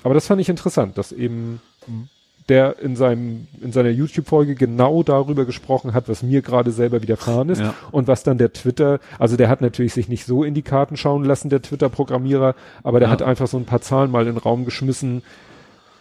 Aber 0.03 0.15
das 0.15 0.27
fand 0.27 0.41
ich 0.41 0.49
interessant, 0.49 0.97
dass 0.99 1.13
eben 1.13 1.61
Mhm. 1.87 2.09
Der 2.49 2.79
in 2.79 2.95
seinem, 2.95 3.49
in 3.61 3.73
seiner 3.73 3.89
YouTube-Folge 3.91 4.55
genau 4.55 5.03
darüber 5.03 5.45
gesprochen 5.45 5.95
hat, 5.95 6.09
was 6.09 6.23
mir 6.23 6.43
gerade 6.43 6.71
selber 6.71 7.03
widerfahren 7.03 7.49
ist 7.49 7.61
Ja. 7.61 7.75
und 7.91 8.07
was 8.07 8.23
dann 8.23 8.39
der 8.39 8.53
Twitter, 8.53 9.01
also 9.19 9.37
der 9.37 9.49
hat 9.49 9.61
natürlich 9.61 9.93
sich 9.95 10.09
nicht 10.09 10.27
so 10.27 10.45
in 10.45 10.55
die 10.55 10.63
Karten 10.63 10.97
schauen 10.97 11.25
lassen, 11.25 11.51
der 11.51 11.61
Twitter-Programmierer, 11.63 12.55
aber 12.85 13.01
der 13.01 13.09
Ja. 13.09 13.13
hat 13.13 13.23
einfach 13.23 13.49
so 13.49 13.57
ein 13.57 13.65
paar 13.65 13.81
Zahlen 13.81 14.11
mal 14.13 14.27
in 14.27 14.35
den 14.35 14.39
Raum 14.39 14.65
geschmissen, 14.65 15.23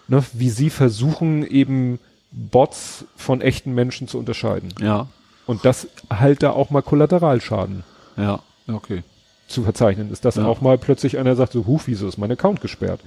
ne, 0.08 0.24
wie 0.34 0.50
sie 0.52 0.70
versuchen 0.70 1.46
eben 1.48 2.00
Bots 2.32 3.06
von 3.16 3.42
echten 3.42 3.74
Menschen 3.74 4.08
zu 4.08 4.20
unterscheiden. 4.20 4.74
Ja. 4.80 5.08
Und 5.48 5.66
das 5.66 5.88
halt 6.12 6.44
da 6.44 6.52
auch 6.52 6.70
mal 6.70 6.82
Kollateralschaden 6.82 7.84
Ja. 8.18 8.40
Okay. 8.68 9.04
zu 9.48 9.64
verzeichnen 9.64 10.12
ist, 10.12 10.26
dass 10.26 10.36
Ja. 10.36 10.46
auch 10.46 10.62
mal 10.62 10.78
plötzlich 10.78 11.18
einer 11.18 11.36
sagt, 11.36 11.54
so, 11.54 11.66
huch, 11.66 11.84
wieso 11.86 12.08
ist 12.08 12.18
mein 12.18 12.32
Account 12.32 12.62
gesperrt? 12.62 13.00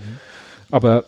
Aber 0.70 1.04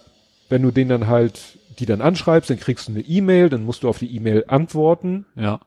wenn 0.49 0.63
du 0.63 0.71
den 0.71 0.89
dann 0.89 1.07
halt, 1.07 1.41
die 1.81 1.87
dann 1.87 2.01
anschreibst, 2.01 2.51
dann 2.51 2.61
kriegst 2.61 2.89
du 2.89 2.93
eine 2.93 3.01
E-Mail, 3.01 3.49
dann 3.49 3.65
musst 3.65 3.83
du 3.83 3.89
auf 3.89 3.99
die 3.99 4.15
E-Mail 4.15 4.45
antworten, 4.49 5.27
Ja. 5.35 5.61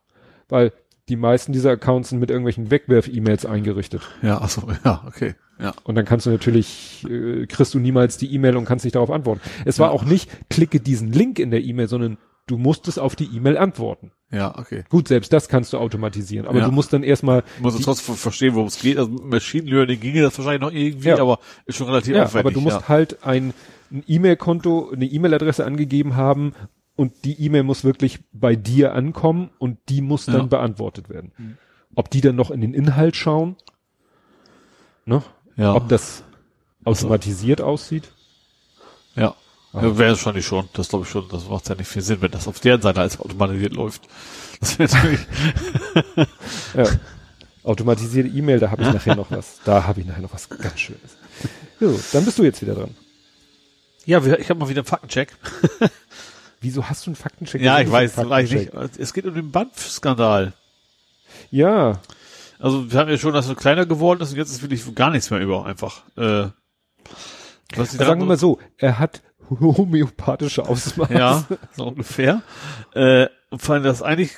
weil 0.49 0.71
die 1.09 1.17
meisten 1.17 1.51
dieser 1.51 1.71
Accounts 1.71 2.09
sind 2.09 2.19
mit 2.19 2.29
irgendwelchen 2.29 2.71
Wegwerf-E-Mails 2.71 3.45
eingerichtet. 3.45 4.03
Ja, 4.21 4.39
achso, 4.41 4.67
ja, 4.85 5.03
okay. 5.05 5.35
Ja. 5.59 5.73
Und 5.83 5.95
dann 5.95 6.05
kannst 6.05 6.25
du 6.25 6.29
natürlich, 6.29 7.05
äh, 7.09 7.45
kriegst 7.45 7.73
du 7.73 7.79
niemals 7.79 8.17
die 8.17 8.33
E-Mail 8.33 8.55
und 8.57 8.65
kannst 8.65 8.85
nicht 8.85 8.95
darauf 8.95 9.11
antworten. 9.11 9.41
Es 9.65 9.79
war 9.79 9.87
Ja. 9.89 9.93
auch 9.93 10.05
nicht, 10.05 10.29
klicke 10.49 10.79
diesen 10.79 11.11
Link 11.11 11.39
in 11.39 11.51
der 11.51 11.61
E-Mail, 11.63 11.87
sondern 11.87 12.17
du 12.47 12.57
musstest 12.57 12.99
auf 12.99 13.15
die 13.15 13.25
E-Mail 13.25 13.57
antworten. 13.57 14.11
Ja, 14.31 14.57
okay. 14.57 14.83
Gut, 14.89 15.07
selbst 15.07 15.31
das 15.31 15.47
kannst 15.47 15.73
du 15.73 15.77
automatisieren, 15.77 16.47
aber 16.47 16.59
Ja. 16.59 16.65
du 16.65 16.71
musst 16.71 16.91
dann 16.91 17.03
erstmal 17.03 17.43
Ich 17.57 17.61
muss 17.63 17.77
Die- 17.77 17.83
trotzdem 17.83 18.15
verstehen, 18.15 18.55
worum 18.55 18.67
es 18.67 18.79
geht. 18.79 18.97
Also 18.97 19.11
Machine 19.11 19.69
Learning 19.69 19.99
ginge 19.99 20.21
das 20.23 20.37
wahrscheinlich 20.37 20.61
noch 20.61 20.71
irgendwie, 20.71 21.09
Ja. 21.09 21.19
aber 21.19 21.39
ist 21.65 21.77
schon 21.77 21.87
relativ 21.87 22.15
Ja, 22.15 22.23
aufwendig. 22.23 22.45
aber 22.45 22.51
du 22.53 22.61
musst 22.61 22.81
ja. 22.81 22.87
halt 22.89 23.23
ein, 23.25 23.53
ein 23.93 24.03
E-Mail-Konto, 24.07 24.89
eine 24.91 25.05
E-Mail-Adresse 25.05 25.63
angegeben 25.65 26.15
haben 26.15 26.53
und 26.95 27.13
die 27.25 27.39
E-Mail 27.45 27.63
muss 27.63 27.83
wirklich 27.83 28.19
bei 28.33 28.55
dir 28.55 28.93
ankommen 28.93 29.51
und 29.59 29.77
die 29.89 30.01
muss 30.01 30.25
dann 30.25 30.35
Ja. 30.35 30.43
beantwortet 30.45 31.09
werden. 31.09 31.57
Ob 31.95 32.09
die 32.09 32.21
dann 32.21 32.35
noch 32.35 32.49
in 32.51 32.61
den 32.61 32.73
Inhalt 32.73 33.15
schauen, 33.15 33.55
ne? 35.05 35.21
Ja. 35.55 35.75
ob 35.75 35.87
das 35.89 36.23
automatisiert 36.83 37.61
aussieht. 37.61 38.11
Ja. 39.15 39.35
Ah. 39.73 39.83
ja 39.83 39.97
Wäre 39.97 40.13
es 40.13 40.19
wahrscheinlich 40.19 40.45
schon. 40.47 40.67
Das 40.73 40.89
glaube 40.89 41.05
ich 41.05 41.11
schon. 41.11 41.27
Das 41.29 41.47
macht 41.47 41.69
ja 41.69 41.75
nicht 41.75 41.87
viel 41.87 42.01
Sinn, 42.01 42.21
wenn 42.21 42.31
das 42.31 42.47
auf 42.47 42.59
deren 42.59 42.81
Seite 42.81 43.01
als 43.01 43.19
automatisiert 43.19 43.73
läuft. 43.73 44.07
Das 44.59 44.79
wäre 44.79 44.91
natürlich, 44.91 45.19
Ja. 46.75 46.85
Automatisierte 47.63 48.29
E-Mail, 48.29 48.59
da 48.59 48.71
habe 48.71 48.81
ich 48.83 48.91
nachher 48.93 49.15
noch 49.15 49.29
was. 49.31 49.59
Da 49.63 49.85
habe 49.85 50.01
ich 50.01 50.05
nachher 50.07 50.21
noch 50.23 50.33
was 50.33 50.49
ganz 50.49 50.79
Schönes. 50.79 51.15
So, 51.79 51.99
dann 52.11 52.25
bist 52.25 52.37
du 52.39 52.43
jetzt 52.43 52.61
wieder 52.61 52.73
dran. 52.75 52.89
Ja, 54.05 54.23
ich 54.37 54.49
habe 54.49 54.59
mal 54.59 54.69
wieder 54.69 54.81
einen 54.81 54.87
Faktencheck. 54.87 55.33
Wieso 56.61 56.87
hast 56.89 57.05
du 57.05 57.09
einen 57.11 57.15
Faktencheck? 57.15 57.61
Ja, 57.61 57.79
ich 57.79 57.91
weiß, 57.91 58.17
weiß 58.17 58.49
nicht. 58.51 58.71
Faktencheck? 58.71 58.99
Es 58.99 59.13
geht 59.13 59.25
um 59.25 59.33
den 59.33 59.51
Banff-Skandal. 59.51 60.53
Ja, 61.51 61.99
Also 62.59 62.91
wir 62.91 62.99
haben 62.99 63.09
ja 63.09 63.17
schon, 63.17 63.33
dass 63.33 63.49
er 63.49 63.55
kleiner 63.55 63.85
geworden 63.85 64.21
ist 64.21 64.31
und 64.31 64.37
jetzt 64.37 64.51
ist 64.51 64.61
wirklich 64.61 64.95
gar 64.95 65.09
nichts 65.09 65.29
mehr 65.29 65.39
über, 65.41 65.65
einfach. 65.65 66.03
Äh, 66.15 66.47
was 67.75 67.91
die 67.91 67.97
sagen 67.97 68.21
wir 68.21 68.25
mal 68.27 68.37
so, 68.37 68.59
er 68.77 68.99
hat 68.99 69.21
homöopathische 69.49 70.65
Ausmaße. 70.67 71.13
Ja, 71.13 71.43
so 71.75 71.87
ungefähr. 71.87 72.41
Äh, 72.93 73.27
und 73.49 73.61
vor 73.61 73.75
allem 73.75 73.83
das 73.83 74.01
eigentlich 74.01 74.37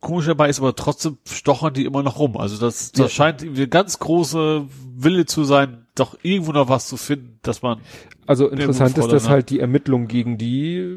komisch 0.00 0.26
dabei 0.26 0.48
ist, 0.48 0.60
aber 0.60 0.74
trotzdem 0.76 1.18
stochern 1.28 1.74
die 1.74 1.84
immer 1.84 2.02
noch 2.02 2.18
rum. 2.18 2.36
Also 2.36 2.56
das, 2.58 2.92
das 2.92 3.00
Ja. 3.00 3.08
scheint 3.08 3.42
irgendwie 3.42 3.62
eine 3.62 3.68
ganz 3.68 3.98
große 3.98 4.66
Wille 4.96 5.26
zu 5.26 5.44
sein, 5.44 5.87
doch 5.98 6.18
irgendwo 6.22 6.52
noch 6.52 6.68
was 6.68 6.88
zu 6.88 6.96
finden, 6.96 7.38
dass 7.42 7.62
man. 7.62 7.80
Also 8.26 8.48
interessant 8.48 8.98
ist, 8.98 9.10
dass 9.10 9.28
halt 9.28 9.50
die 9.50 9.60
Ermittlungen 9.60 10.06
gegen 10.06 10.36
die 10.36 10.96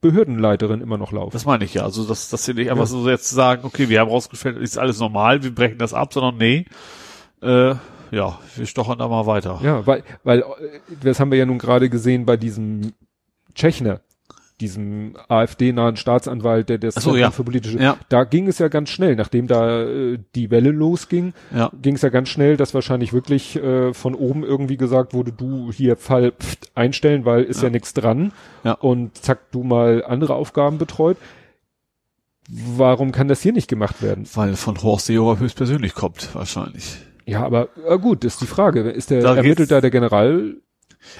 Behördenleiterin 0.00 0.80
immer 0.80 0.98
noch 0.98 1.12
laufen. 1.12 1.32
Das 1.32 1.44
meine 1.44 1.64
ich 1.64 1.74
ja. 1.74 1.82
Also, 1.82 2.04
dass, 2.04 2.28
dass 2.28 2.44
sie 2.44 2.54
nicht 2.54 2.70
einfach 2.70 2.86
so 2.86 3.08
jetzt 3.08 3.30
sagen, 3.30 3.64
okay, 3.64 3.88
wir 3.88 4.00
haben 4.00 4.10
rausgefunden, 4.10 4.62
ist 4.62 4.78
alles 4.78 4.98
normal, 4.98 5.42
wir 5.42 5.54
brechen 5.54 5.78
das 5.78 5.94
ab, 5.94 6.12
sondern 6.12 6.36
nee, 6.38 6.66
äh, 7.42 7.74
ja, 8.10 8.38
wir 8.54 8.66
stochern 8.66 8.98
da 8.98 9.08
mal 9.08 9.26
weiter. 9.26 9.60
Ja, 9.62 9.86
weil, 9.86 10.02
weil, 10.24 10.40
äh, 10.40 10.44
das 11.02 11.20
haben 11.20 11.30
wir 11.30 11.38
ja 11.38 11.46
nun 11.46 11.58
gerade 11.58 11.88
gesehen 11.90 12.26
bei 12.26 12.36
diesem 12.36 12.92
Tschechner, 13.54 14.00
diesem 14.60 15.16
AfD-nahen 15.28 15.96
Staatsanwalt, 15.96 16.68
der 16.70 16.78
das 16.78 16.94
so, 16.94 17.14
ja. 17.14 17.30
für 17.30 17.44
politische, 17.44 17.78
Ja. 17.78 17.98
da 18.08 18.24
ging 18.24 18.48
es 18.48 18.58
ja 18.58 18.68
ganz 18.68 18.88
schnell, 18.88 19.14
nachdem 19.14 19.46
da 19.46 19.82
äh, 19.82 20.18
die 20.34 20.50
Welle 20.50 20.70
losging, 20.70 21.34
Ja. 21.54 21.70
ging 21.82 21.94
es 21.96 22.02
ja 22.02 22.08
ganz 22.08 22.30
schnell, 22.30 22.56
dass 22.56 22.72
wahrscheinlich 22.72 23.12
wirklich 23.12 23.56
äh, 23.56 23.92
von 23.92 24.14
oben 24.14 24.44
irgendwie 24.44 24.76
gesagt 24.78 25.12
wurde, 25.12 25.32
du 25.32 25.70
hier 25.72 25.96
Fall 25.96 26.32
pft, 26.32 26.70
einstellen, 26.74 27.24
weil 27.26 27.42
ist 27.44 27.58
ja, 27.60 27.64
Ja. 27.68 27.70
nichts 27.70 27.92
dran 27.92 28.32
und 28.80 29.16
zack, 29.16 29.50
du 29.52 29.62
mal 29.62 30.02
andere 30.06 30.34
Aufgaben 30.34 30.78
betreut. 30.78 31.18
Warum 32.48 33.10
kann 33.12 33.26
das 33.28 33.42
hier 33.42 33.52
nicht 33.52 33.68
gemacht 33.68 34.02
werden? 34.02 34.24
Weil 34.34 34.54
von 34.54 34.80
Horst 34.82 35.06
Seehofer 35.06 35.40
höchstpersönlich 35.40 35.94
kommt, 35.94 36.34
wahrscheinlich. 36.34 36.96
Ja, 37.24 37.42
aber 37.44 37.68
äh, 37.88 37.98
gut, 37.98 38.24
ist 38.24 38.40
die 38.40 38.46
Frage. 38.46 38.82
Ist 38.88 39.10
der 39.10 39.20
Da 39.22 39.34
ermittelt 39.34 39.70
da 39.72 39.80
der 39.80 39.90
General? 39.90 40.54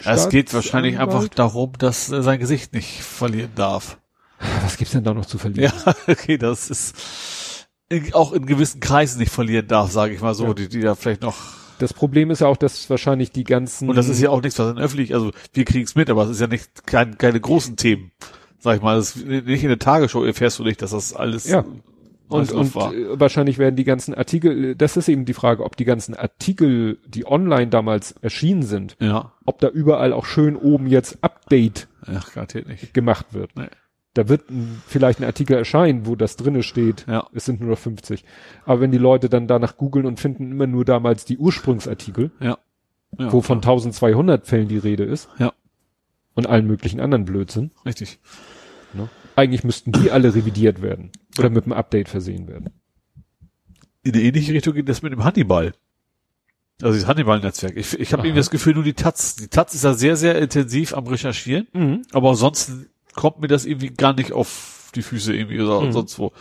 Es 0.05 0.29
geht 0.29 0.53
wahrscheinlich 0.55 0.99
einfach 0.99 1.27
darum, 1.29 1.73
dass 1.79 2.11
er 2.11 2.23
sein 2.23 2.39
Gesicht 2.39 2.73
nicht 2.73 3.03
verlieren 3.03 3.51
darf. 3.55 3.99
Was 4.63 4.77
gibt's 4.77 4.93
denn 4.93 5.05
da 5.05 5.15
noch 5.15 5.27
zu 5.27 5.39
verlieren? 5.39 5.73
Ja, 5.87 5.95
okay, 6.09 6.37
das 6.39 6.69
ist 6.71 7.67
in, 7.89 8.13
auch 8.15 8.33
in 8.33 8.47
gewissen 8.47 8.81
Kreisen 8.81 9.19
nicht 9.19 9.33
verlieren 9.33 9.67
darf, 9.69 9.91
sage 9.91 10.15
ich 10.15 10.21
mal 10.21 10.35
so, 10.35 10.47
Ja. 10.49 10.55
die, 10.55 10.69
die 10.69 10.81
da 10.81 10.95
vielleicht 10.95 11.23
noch 11.23 11.37
Das 11.79 11.95
Problem 11.95 12.31
ist 12.31 12.41
ja 12.41 12.47
auch, 12.49 12.57
dass 12.57 12.89
wahrscheinlich 12.91 13.31
die 13.33 13.45
ganzen. 13.45 13.89
und 13.89 13.97
das 13.97 14.09
ist 14.09 14.21
ja 14.21 14.31
auch 14.31 14.43
nichts, 14.43 14.59
was 14.59 14.71
in 14.73 14.79
öffentlich, 14.79 15.15
also 15.15 15.31
wir 15.55 15.65
kriegen 15.65 15.85
es 15.85 15.95
mit, 15.95 16.11
aber 16.11 16.25
es 16.25 16.31
ist 16.31 16.41
ja 16.41 16.47
nicht 16.49 16.87
kein, 16.87 17.17
keine 17.17 17.41
großen 17.41 17.77
Themen, 17.77 18.13
sag 18.59 18.77
ich 18.77 18.83
mal. 18.83 18.97
Das, 18.97 19.17
nicht 19.17 19.63
in 19.63 19.69
der 19.69 19.79
Tagesschau 19.79 20.25
erfährst 20.25 20.59
du 20.59 20.65
nicht, 20.65 20.83
dass 20.83 20.91
das 20.91 21.15
alles 21.15 21.47
Ja. 21.47 21.65
Und, 22.28 22.53
und 22.53 22.74
war. 22.74 22.93
äh, 22.93 23.19
wahrscheinlich 23.20 23.59
werden 23.59 23.77
die 23.77 23.85
ganzen 23.85 24.15
Artikel, 24.15 24.74
das 24.74 24.97
ist 24.97 25.09
eben 25.09 25.24
die 25.24 25.35
Frage, 25.35 25.65
ob 25.65 25.77
die 25.77 25.85
ganzen 25.85 26.15
Artikel, 26.15 26.98
die 27.07 27.27
online 27.27 27.69
damals 27.69 28.12
erschienen 28.23 28.62
sind, 28.62 28.97
ja, 29.01 29.32
ob 29.44 29.59
da 29.61 29.69
überall 29.69 30.12
auch 30.12 30.24
schön 30.27 30.57
oben 30.57 30.86
jetzt 30.86 31.19
Update 31.23 31.89
nicht. 32.66 32.94
gemacht 32.94 33.27
wird. 33.32 33.55
Nee. 33.57 33.69
Da 34.15 34.28
wird 34.31 34.48
ein, 34.51 34.81
vielleicht 34.86 35.20
ein 35.20 35.24
Artikel 35.24 35.57
erscheinen, 35.59 36.07
wo 36.07 36.16
das 36.16 36.36
drinne 36.36 36.62
steht. 36.62 37.05
Ja. 37.07 37.27
Es 37.35 37.44
sind 37.44 37.61
nur 37.61 37.69
noch 37.70 37.78
50. 37.78 38.24
Aber 38.65 38.81
wenn 38.81 38.90
die 38.90 38.97
Leute 38.97 39.28
dann 39.28 39.47
danach 39.47 39.77
googeln 39.77 40.07
und 40.07 40.19
finden 40.19 40.53
immer 40.53 40.66
nur 40.66 40.86
damals 40.86 41.27
die 41.27 41.36
Ursprungsartikel, 41.36 42.31
Ja. 42.40 42.57
ja 43.19 43.31
wo 43.32 43.43
von 43.43 43.59
1200 43.59 44.47
Fällen 44.47 44.69
die 44.69 44.78
Rede 44.78 45.05
ist. 45.05 45.28
Ja. 45.39 45.53
Und 46.35 46.47
allen 46.47 46.66
möglichen 46.66 46.98
anderen 47.01 47.27
Blödsinn. 47.27 47.73
richtig. 47.85 48.19
Ne? 48.94 49.09
Eigentlich 49.36 49.65
müssten 49.65 49.93
die 49.93 50.11
alle 50.11 50.35
revidiert 50.35 50.81
werden. 50.81 51.11
Oder 51.39 51.51
mit 51.51 51.65
einem 51.65 51.73
Update 51.73 52.09
versehen 52.09 52.49
werden. 52.49 52.71
In 54.03 54.15
eine 54.15 54.23
ähnliche 54.23 54.53
Richtung 54.53 54.75
geht 54.75 54.89
das 54.89 55.03
mit 55.03 55.13
dem 55.13 55.25
Hannibal. 55.25 55.73
Also 56.83 56.99
das 56.99 57.09
Hannibal-Netzwerk. 57.09 57.77
Ich, 57.77 57.99
ich 57.99 58.13
habe 58.13 58.23
irgendwie 58.27 58.39
das 58.41 58.51
Gefühl, 58.51 58.75
nur 58.75 58.85
die 58.85 58.93
Taz. 58.95 59.37
Die 59.37 59.49
Taz 59.49 59.75
ist 59.75 59.85
da 59.85 59.95
sehr, 59.95 60.17
sehr 60.17 60.39
intensiv 60.39 60.95
am 60.95 61.07
Recherchieren. 61.07 61.67
Mhm. 61.73 62.03
Aber 62.13 62.31
ansonsten 62.31 62.87
kommt 63.15 63.41
mir 63.41 63.49
das 63.49 63.65
irgendwie 63.65 63.89
gar 63.91 64.13
nicht 64.13 64.33
auf 64.33 64.91
die 64.95 65.03
Füße 65.03 65.35
irgendwie 65.35 65.61
oder 65.61 65.81
Mhm. 65.81 65.93
sonst 65.93 66.19
wo. 66.19 66.33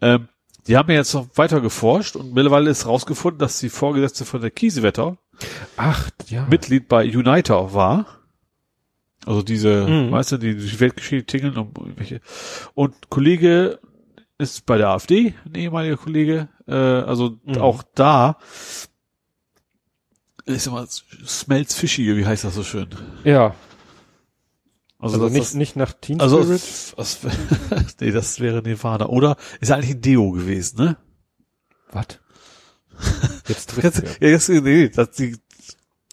Ähm, 0.00 0.28
die 0.66 0.76
haben 0.76 0.88
ja 0.90 0.96
jetzt 0.98 1.12
noch 1.14 1.26
weiter 1.34 1.60
geforscht 1.60 2.16
und 2.16 2.32
mittlerweile 2.34 2.70
ist 2.70 2.86
rausgefunden, 2.86 3.38
dass 3.40 3.58
die 3.58 3.68
Vorgesetzte 3.70 4.24
von 4.24 4.40
der 4.40 4.50
Kiesewetter 4.50 5.16
Ach, 5.76 6.10
ja. 6.28 6.46
Mitglied 6.48 6.86
bei 6.88 7.04
Uniter 7.16 7.74
war. 7.74 8.06
Also 9.26 9.42
diese, 9.42 9.86
Mhm. 9.88 10.12
weißt 10.12 10.32
du, 10.32 10.36
die 10.38 10.54
durch 10.56 10.70
die 10.72 10.80
Weltgeschichte 10.80 11.26
tingeln 11.26 11.56
und 11.56 11.76
irgendwelche. 11.76 12.20
Und 12.74 12.94
Kollege 13.10 13.80
ist 14.40 14.66
bei 14.66 14.78
der 14.78 14.88
AfD, 14.88 15.34
ein 15.44 15.54
ehemaliger 15.54 15.96
Kollege, 15.96 16.48
äh, 16.66 16.74
also 16.74 17.38
Mhm. 17.44 17.58
auch 17.58 17.82
da 17.94 18.38
ist 20.46 20.66
immer 20.66 20.86
smells 20.88 21.74
fishy, 21.74 22.16
wie 22.16 22.26
heißt 22.26 22.44
das 22.44 22.54
so 22.54 22.64
schön? 22.64 22.88
Ja. 23.24 23.54
Also, 24.98 25.14
Also, 25.16 25.24
das, 25.24 25.32
nicht, 25.32 25.44
das, 25.44 25.54
nicht 25.54 25.76
nach 25.76 25.92
Teen 25.92 26.20
also 26.20 26.42
Spirit. 26.42 26.62
was, 26.96 27.18
nee, 28.00 28.10
das 28.10 28.40
wäre 28.40 28.60
Nirvana. 28.62 29.06
Oder 29.06 29.36
ist 29.60 29.68
ja 29.68 29.76
eigentlich 29.76 29.92
ein 29.96 30.00
Deo 30.02 30.30
gewesen, 30.32 30.82
ne? 30.82 30.96
Was? 31.92 32.06
Jetzt 33.48 33.70
trifft 33.70 33.84
Jetzt, 33.84 34.20
ja, 34.20 34.28
jetzt, 34.28 34.48
nee, 34.50 34.88
das, 34.90 35.10
die, 35.12 35.36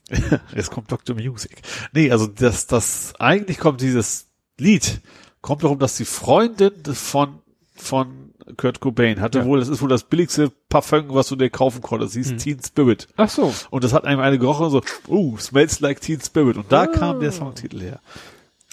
jetzt 0.56 0.72
kommt 0.72 0.90
Dr. 0.91 1.16
Music. 1.16 1.62
Nee, 1.91 2.12
also 2.12 2.28
das, 2.28 2.66
das, 2.68 3.14
eigentlich 3.20 3.58
kommt 3.60 3.82
dieses 3.82 4.28
Lied, 4.58 5.02
kommt 5.41 5.64
darum, 5.64 5.80
dass 5.80 5.98
die 5.98 6.06
Freundin 6.06 6.74
von, 6.95 7.41
von 7.82 8.32
Kurt 8.56 8.80
Cobain 8.80 9.20
hatte 9.20 9.40
Ja. 9.40 9.45
wohl, 9.45 9.60
das 9.60 9.68
ist 9.68 9.82
wohl 9.82 9.90
das 9.90 10.04
billigste 10.04 10.52
Parfum, 10.70 11.06
was 11.10 11.28
du 11.28 11.36
dir 11.36 11.49
kaufen 11.49 11.82
konntest, 11.82 12.14
hieß 12.14 12.30
Hm. 12.32 12.38
Teen 12.38 12.60
Spirit. 12.66 13.08
Ach 13.18 13.30
so. 13.30 13.54
Und 13.72 13.84
das 13.84 13.94
hat 13.94 14.06
einem 14.06 14.22
eine 14.22 14.40
gerochen 14.40 14.66
und 14.68 14.72
so, 14.72 14.82
oh, 15.08 15.38
smells 15.38 15.80
like 15.82 15.99
Teen 16.02 16.22
Spirit. 16.22 16.56
Und 16.58 16.72
da 16.72 16.84
Ah. 16.84 16.88
kam 16.88 17.20
der 17.20 17.32
Songtitel 17.32 17.82
her. 17.82 17.99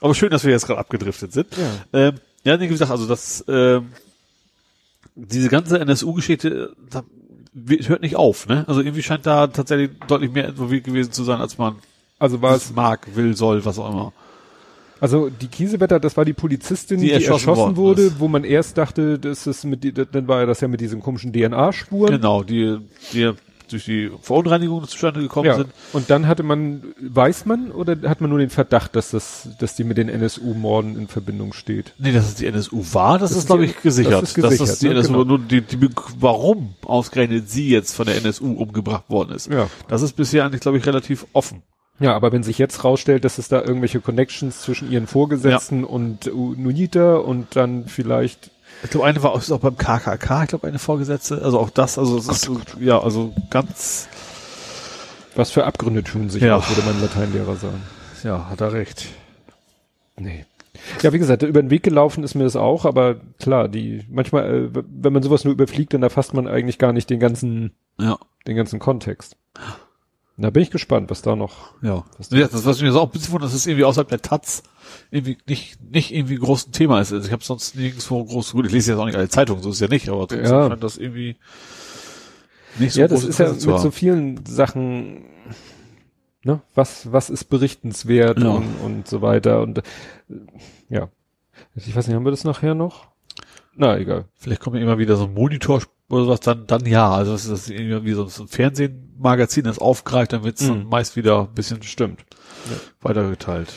Aber 0.00 0.14
schön, 0.14 0.30
dass 0.30 0.44
wir 0.44 0.50
jetzt 0.52 0.66
gerade 0.66 0.78
abgedriftet 0.80 1.32
sind. 1.32 1.48
Ja. 1.56 2.08
Ähm, 2.08 2.14
ja, 2.44 2.56
nee, 2.56 2.64
wie 2.64 2.68
gesagt, 2.68 2.90
also 2.90 3.06
das, 3.06 3.44
ähm, 3.48 3.92
diese 5.14 5.48
ganze 5.48 5.78
NSU-Geschichte, 5.80 6.74
da 6.90 7.02
hört 7.86 8.02
nicht 8.02 8.16
auf, 8.16 8.46
ne? 8.48 8.64
Also 8.66 8.80
irgendwie 8.80 9.02
scheint 9.02 9.26
da 9.26 9.46
tatsächlich 9.46 9.90
deutlich 10.08 10.32
mehr 10.32 10.48
involviert 10.48 10.84
gewesen 10.84 11.12
zu 11.12 11.24
sein, 11.24 11.40
als 11.40 11.56
man 11.58 11.76
Also 12.18 12.42
war 12.42 12.54
es 12.54 12.72
mag, 12.72 13.14
will, 13.16 13.36
soll, 13.36 13.64
was 13.64 13.78
auch 13.78 13.90
immer. 13.90 14.12
Also 15.04 15.28
die 15.28 15.48
Kiesewetter, 15.48 16.00
das 16.00 16.16
war 16.16 16.24
die 16.24 16.32
Polizistin, 16.32 16.98
Die 16.98 17.08
die, 17.08 17.12
erschossen 17.12 17.50
erschossen, 17.50 17.76
wurde, 17.76 18.02
ist. 18.04 18.20
wo 18.20 18.26
man 18.28 18.42
erst 18.42 18.78
dachte, 18.78 19.18
das 19.18 19.46
ist 19.46 19.64
mit, 19.64 19.84
dann 20.14 20.26
war 20.28 20.40
ja 20.40 20.46
das 20.46 20.60
ja 20.62 20.68
mit 20.68 20.80
diesen 20.80 21.00
komischen 21.02 21.30
DNA-Spuren. 21.32 22.10
Genau, 22.12 22.42
die, 22.42 22.78
die 23.12 23.32
durch 23.70 23.84
die 23.86 24.10
Verunreinigungen 24.20 24.86
zustande 24.86 25.20
gekommen 25.20 25.46
Ja. 25.46 25.56
sind. 25.56 25.68
Und 25.92 26.10
dann 26.10 26.26
hatte 26.26 26.42
man, 26.42 26.82
weiß 27.00 27.46
man, 27.46 27.70
oder 27.70 27.96
hat 28.08 28.20
man 28.20 28.30
nur 28.30 28.38
den 28.38 28.50
Verdacht, 28.50 28.94
dass 28.94 29.10
das, 29.10 29.48
dass 29.58 29.74
die 29.74 29.84
mit 29.84 29.96
den 29.96 30.08
NSU-Morden 30.08 30.96
in 30.98 31.08
Verbindung 31.08 31.52
steht? 31.54 31.92
Nee, 31.98 32.12
dass 32.12 32.26
es 32.28 32.34
die 32.36 32.46
NSU 32.46 32.84
war, 32.92 33.18
das, 33.18 33.30
Das 33.30 33.38
ist, 33.40 33.46
glaube 33.46 33.64
ich, 33.64 33.80
gesichert. 33.82 34.12
das 34.22 34.22
ist 34.30 34.34
gesichert, 34.34 34.60
dass 34.60 34.68
das 34.68 34.78
die 34.80 34.88
ne? 34.88 34.94
NSU, 34.94 35.12
Genau. 35.12 35.24
nur 35.24 35.38
die, 35.38 35.62
die, 35.62 35.88
warum 36.20 36.74
ausgerechnet 36.84 37.48
sie 37.50 37.68
jetzt 37.68 37.94
von 37.94 38.06
der 38.06 38.16
NSU 38.16 38.52
umgebracht 38.52 39.08
worden 39.08 39.34
ist. 39.34 39.50
Ja. 39.50 39.68
Das 39.88 40.02
ist 40.02 40.14
bisher 40.14 40.44
eigentlich, 40.44 40.60
glaube 40.60 40.78
ich, 40.78 40.86
relativ 40.86 41.26
offen. 41.32 41.62
Ja, 42.00 42.14
aber 42.14 42.32
wenn 42.32 42.42
sich 42.42 42.58
jetzt 42.58 42.82
rausstellt, 42.82 43.24
dass 43.24 43.38
es 43.38 43.48
da 43.48 43.60
irgendwelche 43.62 44.00
Connections 44.00 44.60
zwischen 44.62 44.90
ihren 44.90 45.06
Vorgesetzten 45.06 45.84
und 45.84 46.26
UNITA 46.26 47.16
und 47.16 47.54
dann 47.54 47.86
vielleicht, 47.86 48.50
Ich 48.82 48.90
glaube, 48.90 49.06
eine 49.06 49.22
war 49.22 49.32
auch, 49.32 49.48
auch 49.50 49.60
beim 49.60 49.76
KKK, 49.76 50.42
ich 50.42 50.48
glaube, 50.48 50.66
eine 50.66 50.78
Vorgesetzte. 50.80 51.40
Also 51.42 51.58
auch 51.60 51.70
das, 51.70 51.96
also 51.98 52.18
es 52.18 52.26
ist 52.28 52.50
ja, 52.80 53.00
also 53.00 53.32
ganz, 53.50 54.08
was 55.36 55.52
für 55.52 55.64
Abgründe 55.64 56.02
tun 56.02 56.30
sich 56.30 56.42
Ja. 56.42 56.56
auf, 56.56 56.68
würde 56.68 56.82
mein 56.84 57.00
Lateinlehrer 57.00 57.56
sagen. 57.56 57.82
ja, 58.24 58.48
hat 58.50 58.60
er 58.60 58.72
recht. 58.72 59.06
Nee. 60.18 60.44
Ja, 61.02 61.12
wie 61.12 61.18
gesagt, 61.18 61.42
über 61.44 61.62
den 61.62 61.70
Weg 61.70 61.84
gelaufen 61.84 62.24
ist 62.24 62.34
mir 62.34 62.44
das 62.44 62.56
auch, 62.56 62.84
aber 62.84 63.16
klar, 63.38 63.68
die, 63.68 64.04
manchmal, 64.10 64.52
äh, 64.74 64.82
wenn 64.90 65.12
man 65.12 65.22
sowas 65.22 65.44
nur 65.44 65.52
überfliegt, 65.54 65.94
dann 65.94 66.02
erfasst 66.02 66.34
man 66.34 66.48
eigentlich 66.48 66.78
gar 66.78 66.92
nicht 66.92 67.08
den 67.08 67.20
ganzen, 67.20 67.72
Ja, 67.98 68.18
den 68.48 68.56
ganzen 68.56 68.80
Kontext. 68.80 69.36
Da 70.36 70.50
bin 70.50 70.62
ich 70.64 70.70
gespannt, 70.70 71.10
was 71.10 71.22
da 71.22 71.36
noch, 71.36 71.80
ja. 71.82 72.04
Was 72.18 72.30
ja 72.30 72.48
das, 72.48 72.64
was 72.64 72.78
mich 72.80 72.88
jetzt 72.88 72.96
auch 72.96 73.04
ein 73.06 73.10
bisschen 73.12 73.32
wundert, 73.32 73.48
dass 73.50 73.54
es 73.54 73.66
irgendwie 73.66 73.84
außerhalb 73.84 74.08
der 74.08 74.20
Taz 74.20 74.64
irgendwie 75.12 75.38
nicht, 75.46 75.80
nicht 75.80 76.12
irgendwie 76.12 76.34
groß 76.36 76.66
ein 76.68 76.72
Thema 76.72 77.00
ist. 77.00 77.12
Also 77.12 77.26
ich 77.26 77.32
habe 77.32 77.44
sonst 77.44 77.76
nirgendwo 77.76 78.24
groß, 78.24 78.52
gut, 78.52 78.66
ich 78.66 78.72
lese 78.72 78.92
jetzt 78.92 79.00
auch 79.00 79.06
nicht 79.06 79.14
alle 79.16 79.28
Zeitungen, 79.28 79.62
so 79.62 79.68
ist 79.70 79.76
es 79.76 79.80
ja 79.80 79.88
nicht, 79.88 80.08
aber 80.08 80.26
trotzdem 80.26 80.44
Ja. 80.44 80.68
scheint 80.68 80.82
das 80.82 80.96
irgendwie 80.98 81.36
nicht 82.80 82.94
so 82.94 83.00
ja, 83.00 83.06
das 83.08 83.22
ist 83.22 83.38
ja 83.38 83.50
mit 83.50 83.60
zu 83.60 83.70
so 83.70 83.78
haben. 83.78 83.92
vielen 83.92 84.44
Sachen, 84.46 85.24
ne, 86.42 86.60
was, 86.74 87.12
was 87.12 87.30
ist 87.30 87.44
berichtenswert 87.44 88.40
Ja. 88.42 88.48
und, 88.50 88.74
und 88.84 89.06
so 89.08 89.22
weiter 89.22 89.62
und, 89.62 89.78
äh, 89.78 89.82
ja. 90.88 91.08
Ich 91.76 91.94
weiß 91.94 92.08
nicht, 92.08 92.16
haben 92.16 92.24
wir 92.24 92.32
das 92.32 92.42
nachher 92.42 92.74
noch? 92.74 93.06
Na, 93.76 93.96
egal. 93.98 94.26
Vielleicht 94.34 94.60
kommt 94.60 94.76
ja 94.76 94.82
immer 94.82 94.98
wieder 94.98 95.16
so 95.16 95.24
ein 95.24 95.34
Monitor 95.34 95.82
oder 96.08 96.24
sowas, 96.24 96.40
dann, 96.40 96.66
dann 96.66 96.86
ja. 96.86 97.10
Also 97.10 97.32
das 97.32 97.46
ist 97.46 97.70
irgendwie 97.70 98.04
wie 98.04 98.12
so 98.12 98.24
ein 98.24 98.48
Fernsehmagazin, 98.48 99.64
das 99.64 99.78
aufgreift, 99.78 100.32
dann 100.32 100.44
wird's 100.44 100.66
dann 100.66 100.84
Mhm. 100.84 100.88
meist 100.88 101.16
wieder 101.16 101.40
ein 101.42 101.54
bisschen 101.54 101.82
Stimmt. 101.82 102.24
weitergeteilt. 103.00 103.72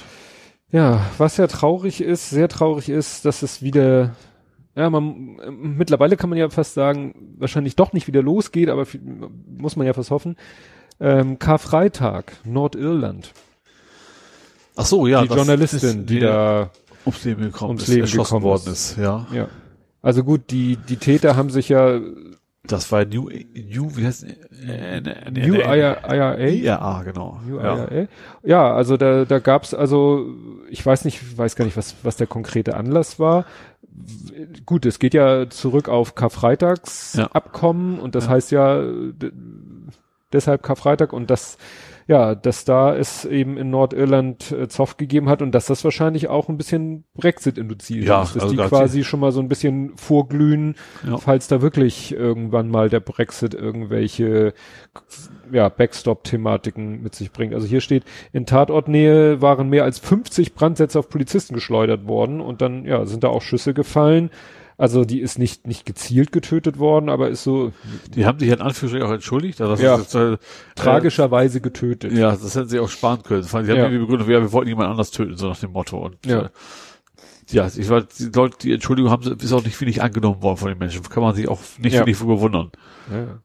Ja, 0.71 1.05
was 1.17 1.37
ja 1.37 1.47
traurig 1.47 2.01
ist, 2.01 2.29
sehr 2.29 2.49
traurig 2.49 2.89
ist, 2.89 3.23
dass 3.25 3.41
es 3.41 3.61
wieder, 3.61 4.15
ja, 4.75 4.89
man, 4.89 5.37
mittlerweile 5.77 6.17
kann 6.17 6.29
man 6.29 6.37
ja 6.37 6.49
fast 6.49 6.73
sagen, 6.73 7.35
wahrscheinlich 7.37 7.75
doch 7.77 7.93
nicht 7.93 8.07
wieder 8.07 8.21
losgeht, 8.21 8.69
aber 8.69 8.85
muss 9.57 9.77
man 9.77 9.87
ja 9.87 9.93
fast 9.93 10.11
hoffen. 10.11 10.35
Ähm, 10.99 11.39
Karfreitag, 11.39 12.33
Nordirland. 12.43 13.31
Ach 14.75 14.85
so, 14.85 15.07
ja. 15.07 15.21
die 15.23 15.33
Journalistin, 15.33 16.05
die 16.05 16.19
da, 16.19 16.69
ums 17.05 17.23
Leben 17.23 17.43
gekommen 17.43 17.69
ums 17.69 17.83
ist, 17.83 17.87
Leben 17.89 18.01
erschossen 18.01 18.23
gekommen 18.39 18.43
worden 18.43 18.73
ist. 18.73 18.91
ist, 18.91 18.97
ja. 18.97 19.25
ja. 19.33 19.47
Also 20.07 20.23
gut, 20.23 20.51
die, 20.51 20.77
die 20.77 20.95
Täter 20.95 21.35
haben 21.35 21.49
sich 21.49 21.67
ja 21.67 21.99
Das 22.65 22.93
war 22.93 23.03
New, 23.03 23.27
New, 23.53 23.97
wie 23.97 24.05
heißt 24.05 24.25
äh, 24.65 25.01
New 25.31 25.55
IRA? 25.55 25.97
IRA, 26.45 27.03
genau. 27.03 27.41
New 27.45 27.59
ja. 27.59 27.75
IRA. 27.89 28.07
Ja, 28.41 28.73
also 28.73 28.95
da, 28.95 29.25
da 29.25 29.39
gab's 29.39 29.73
also, 29.73 30.25
ich 30.69 30.85
weiß 30.85 31.03
nicht, 31.03 31.37
weiß 31.37 31.57
gar 31.57 31.65
nicht, 31.65 31.75
was, 31.75 31.95
was 32.03 32.15
der 32.15 32.27
konkrete 32.27 32.77
Anlass 32.77 33.19
war. 33.19 33.43
Gut, 34.65 34.85
es 34.85 34.99
geht 34.99 35.13
ja 35.13 35.49
zurück 35.49 35.89
auf 35.89 36.15
Karfreitagsabkommen 36.15 37.99
und 37.99 38.15
das 38.15 38.27
Ja. 38.27 38.29
heißt 38.31 38.51
ja 38.51 38.83
deshalb 40.31 40.63
Karfreitag 40.63 41.11
und 41.11 41.29
das 41.29 41.57
ja, 42.07 42.35
dass 42.35 42.63
da 42.63 42.95
es 42.95 43.25
eben 43.25 43.57
in 43.57 43.69
Nordirland 43.69 44.51
äh, 44.51 44.69
Zoff 44.69 44.95
gegeben 44.95 45.27
hat 45.27 45.41
und 45.41 45.51
dass 45.51 45.65
das 45.65 45.83
wahrscheinlich 45.83 46.29
auch 46.29 46.47
ein 46.47 46.57
bisschen 46.57 47.03
Brexit 47.13 47.57
induziert 47.57 48.05
Ja, 48.05 48.23
ist, 48.23 48.35
dass 48.35 48.43
also 48.43 48.55
die 48.55 48.61
quasi 48.61 49.03
schon 49.03 49.19
mal 49.19 49.33
so 49.33 49.41
ein 49.41 49.49
bisschen 49.49 49.91
vorglühen, 49.97 50.75
Ja. 51.05 51.17
falls 51.17 51.47
da 51.47 51.61
wirklich 51.61 52.13
irgendwann 52.13 52.69
mal 52.69 52.89
der 52.89 53.01
Brexit 53.01 53.53
irgendwelche 53.53 54.53
ja, 55.51 55.67
Backstop-Thematiken 55.67 57.01
mit 57.01 57.13
sich 57.13 57.31
bringt. 57.31 57.53
Also 57.53 57.67
hier 57.67 57.81
steht, 57.81 58.03
in 58.31 58.45
Tatortnähe 58.45 59.41
waren 59.41 59.69
mehr 59.69 59.83
als 59.83 59.99
50 59.99 60.53
Brandsätze 60.53 60.99
auf 60.99 61.09
Polizisten 61.09 61.53
geschleudert 61.55 62.07
worden 62.07 62.39
und 62.39 62.61
dann, 62.61 62.85
ja, 62.85 63.05
sind 63.05 63.23
da 63.25 63.27
auch 63.29 63.41
Schüsse 63.41 63.73
gefallen. 63.73 64.29
Also 64.79 65.05
die 65.05 65.21
ist 65.21 65.39
nicht, 65.39 65.65
nicht 65.65 65.85
gezielt 65.87 66.31
getötet 66.31 66.77
worden, 66.77 67.09
aber 67.09 67.29
ist 67.29 67.43
so 67.43 67.71
Die 68.13 68.25
haben 68.27 68.37
sich 68.37 68.49
in 68.49 68.61
Anführungsstrichen 68.61 69.07
auch 69.07 69.11
entschuldigt. 69.11 69.59
Also 69.59 69.81
Ja. 69.83 69.95
ist, 69.95 70.13
äh, 70.13 70.37
tragischerweise 70.75 71.61
getötet. 71.61 72.11
Ja, 72.13 72.31
das 72.31 72.55
hätten 72.55 72.69
sie 72.69 72.79
auch 72.79 72.89
sparen 72.89 73.23
können. 73.23 73.41
Sie 73.41 73.49
haben 73.57 73.65
Ja. 73.67 73.89
die 73.89 73.97
Begründung, 73.97 74.29
ja, 74.29 74.39
wir 74.39 74.51
wollten 74.51 74.69
jemand 74.69 74.89
anders 74.91 75.09
töten, 75.09 75.35
so 75.35 75.49
nach 75.49 75.59
dem 75.59 75.71
Motto. 75.71 75.97
Und 75.97 76.23
Ja. 76.27 76.41
äh, 76.41 76.49
ja, 77.49 77.65
ich 77.75 77.89
weiß, 77.89 78.05
die 78.19 78.25
Leute, 78.25 78.57
die 78.61 78.71
Entschuldigung 78.73 79.09
haben, 79.09 79.23
sie- 79.23 79.33
ist 79.33 79.51
auch 79.51 79.63
nicht 79.63 79.81
wenig 79.81 80.03
angenommen 80.03 80.43
worden 80.43 80.57
von 80.57 80.67
den 80.69 80.77
Menschen. 80.77 81.01
Kann 81.01 81.23
man 81.23 81.33
sich 81.33 81.47
auch 81.47 81.59
nicht 81.79 81.93
Ja. 81.93 82.01
wenig. 82.05 82.19
Ja. 82.19 83.39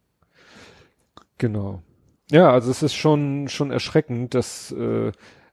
Genau. 1.38 1.82
Ja, 2.30 2.50
also 2.52 2.70
es 2.70 2.82
ist 2.82 2.94
schon, 2.94 3.48
schon 3.48 3.70
erschreckend, 3.70 4.34
dass, 4.34 4.70
äh, 4.72 5.12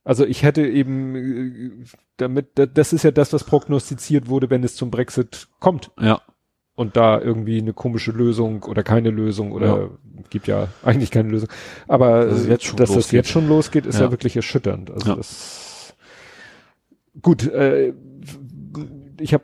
also 0.09 0.25
ich 0.25 0.41
hätte 0.41 0.65
eben, 0.65 1.15
äh, 1.15 1.85
damit, 2.17 2.47
da- 2.55 2.65
das 2.65 2.93
ist 2.93 3.03
ja 3.03 3.11
das, 3.11 3.31
was 3.31 3.43
prognostiziert 3.43 4.27
wurde, 4.27 4.49
wenn 4.49 4.63
es 4.63 4.75
zum 4.75 4.89
Brexit 4.89 5.47
kommt 5.59 5.91
Ja, 5.99 6.19
und 6.73 6.97
da 6.97 7.21
irgendwie 7.21 7.59
eine 7.59 7.73
komische 7.73 8.11
Lösung 8.11 8.63
oder 8.63 8.81
keine 8.81 9.11
Lösung 9.11 9.51
oder 9.51 9.67
Ja. 9.67 9.89
gibt 10.31 10.47
ja 10.47 10.67
eigentlich 10.83 11.11
keine 11.11 11.29
Lösung. 11.29 11.49
Aber 11.87 12.25
Dass 12.25 12.47
jetzt 12.47 12.65
schon 12.65 12.77
dass 12.77 12.91
das 12.91 13.11
jetzt 13.11 13.29
schon 13.29 13.47
losgeht, 13.47 13.85
ist 13.85 13.99
ja, 13.99 14.05
Ja. 14.05 14.11
wirklich 14.11 14.35
erschütternd. 14.35 14.89
Also 14.89 15.09
Ja. 15.11 15.15
das 15.15 15.93
gut, 17.21 17.45
äh, 17.47 17.93
ich 19.19 19.33
habe 19.35 19.43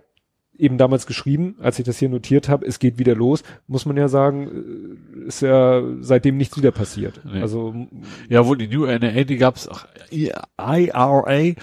eben 0.58 0.78
damals 0.78 1.06
geschrieben, 1.08 1.56
als 1.60 1.80
ich 1.80 1.86
das 1.86 1.98
hier 1.98 2.10
notiert 2.10 2.50
habe, 2.50 2.66
es 2.66 2.80
geht 2.80 2.98
wieder 3.00 3.16
los, 3.16 3.44
muss 3.68 3.86
man 3.86 3.98
ja 3.98 4.08
sagen, 4.08 5.18
äh, 5.24 5.28
ist 5.28 5.42
ja 5.42 5.82
seitdem 6.02 6.38
nichts 6.38 6.58
wieder 6.58 6.72
passiert. 6.72 7.22
Nee. 7.26 7.42
Also 7.42 7.88
ja, 8.30 8.46
wohl 8.46 8.58
die 8.58 8.68
New 8.68 8.86
NRA, 8.86 9.24
die 9.24 9.38
gab's, 9.38 9.68
ach, 9.70 9.88
IRA, 10.12 11.54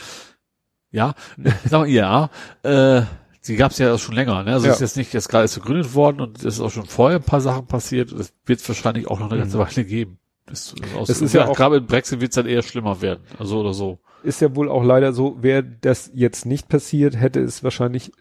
ja, 0.90 1.14
sag 1.64 1.80
mal, 1.80 1.88
ja, 1.88 2.30
äh, 2.62 3.02
die 3.46 3.56
gab's 3.56 3.78
ja 3.78 3.96
schon 3.98 4.14
länger, 4.14 4.44
ne? 4.44 4.52
Also 4.52 4.66
Ja. 4.68 4.72
ist 4.72 4.80
jetzt 4.80 4.96
nicht 4.96 5.12
jetzt 5.12 5.28
gerade 5.28 5.44
erst 5.44 5.56
gegründet 5.56 5.94
worden 5.94 6.20
und 6.20 6.38
es 6.38 6.44
ist 6.44 6.60
auch 6.60 6.70
schon 6.70 6.84
vorher 6.86 7.18
ein 7.18 7.24
paar 7.24 7.40
Sachen 7.40 7.66
passiert. 7.66 8.12
Es 8.12 8.32
wird 8.46 8.66
wahrscheinlich 8.68 9.08
auch 9.08 9.18
noch 9.18 9.30
eine 9.30 9.40
ganze 9.40 9.56
Mhm. 9.56 9.62
Weile 9.62 9.84
geben. 9.84 10.18
Das, 10.46 10.74
aus, 10.96 11.08
Es 11.08 11.22
ist 11.22 11.32
ja 11.34 11.46
auch- 11.48 11.56
gerade 11.56 11.76
mit 11.80 11.88
Brexit 11.88 12.20
wird's 12.20 12.34
dann 12.36 12.46
eher 12.46 12.62
schlimmer 12.62 13.00
werden. 13.00 13.22
Also 13.38 13.60
oder 13.60 13.72
so. 13.74 13.98
ist 14.22 14.40
ja 14.40 14.54
wohl 14.54 14.68
auch 14.68 14.84
leider 14.84 15.12
so, 15.12 15.42
wäre 15.42 15.64
das 15.64 16.10
jetzt 16.14 16.46
nicht 16.46 16.68
passiert, 16.68 17.16
hätte 17.16 17.40
es 17.40 17.64
wahrscheinlich 17.64 18.12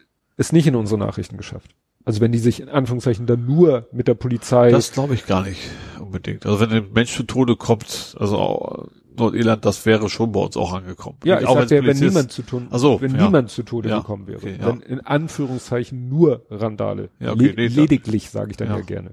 es 0.41 0.51
nicht 0.51 0.68
in 0.68 0.76
unsere 0.76 0.99
Nachrichten 0.99 1.38
geschafft. 1.38 1.76
Also 2.03 2.19
wenn 2.19 2.31
die 2.31 2.39
sich 2.39 2.59
in 2.59 2.69
Anführungszeichen 2.69 3.27
dann 3.27 3.45
nur 3.45 3.88
mit 3.91 4.07
der 4.07 4.15
Polizei 4.15 4.72
Das 4.72 4.91
glaube 4.91 5.13
ich 5.13 5.26
gar 5.27 5.43
nicht 5.43 5.59
unbedingt. 5.99 6.45
Also 6.45 6.59
wenn 6.59 6.72
ein 6.72 6.91
Mensch 6.93 7.15
zu 7.15 7.23
Tode 7.23 7.55
kommt, 7.55 8.15
also 8.19 8.38
auch 8.38 8.88
Nordirland, 9.15 9.65
das 9.65 9.85
wäre 9.85 10.09
schon 10.09 10.31
bei 10.31 10.39
uns 10.39 10.57
auch 10.57 10.73
angekommen. 10.73 11.18
Ja, 11.23 11.39
ich 11.39 11.45
auch 11.45 11.59
sagte 11.59 11.76
ja, 11.76 11.84
wenn 11.85 11.97
niemand 11.97 12.31
zu 12.31 12.41
tun, 12.41 12.69
so, 12.72 13.01
wenn 13.01 13.15
ja. 13.15 13.26
niemand 13.26 13.51
zu 13.51 13.61
Tode 13.63 13.89
Ja, 13.89 13.99
gekommen 13.99 14.26
wäre. 14.26 14.39
okay, 14.39 14.57
ja. 14.59 14.68
wenn 14.68 14.80
in 14.81 15.01
Anführungszeichen 15.01 16.09
nur 16.09 16.45
Randale. 16.49 17.09
Ja, 17.19 17.34
okay, 17.34 17.49
Le 17.49 17.53
nee, 17.55 17.68
lediglich, 17.68 18.30
sage 18.30 18.51
ich 18.51 18.57
dann 18.57 18.69
ja, 18.69 18.80
gerne. 18.80 19.11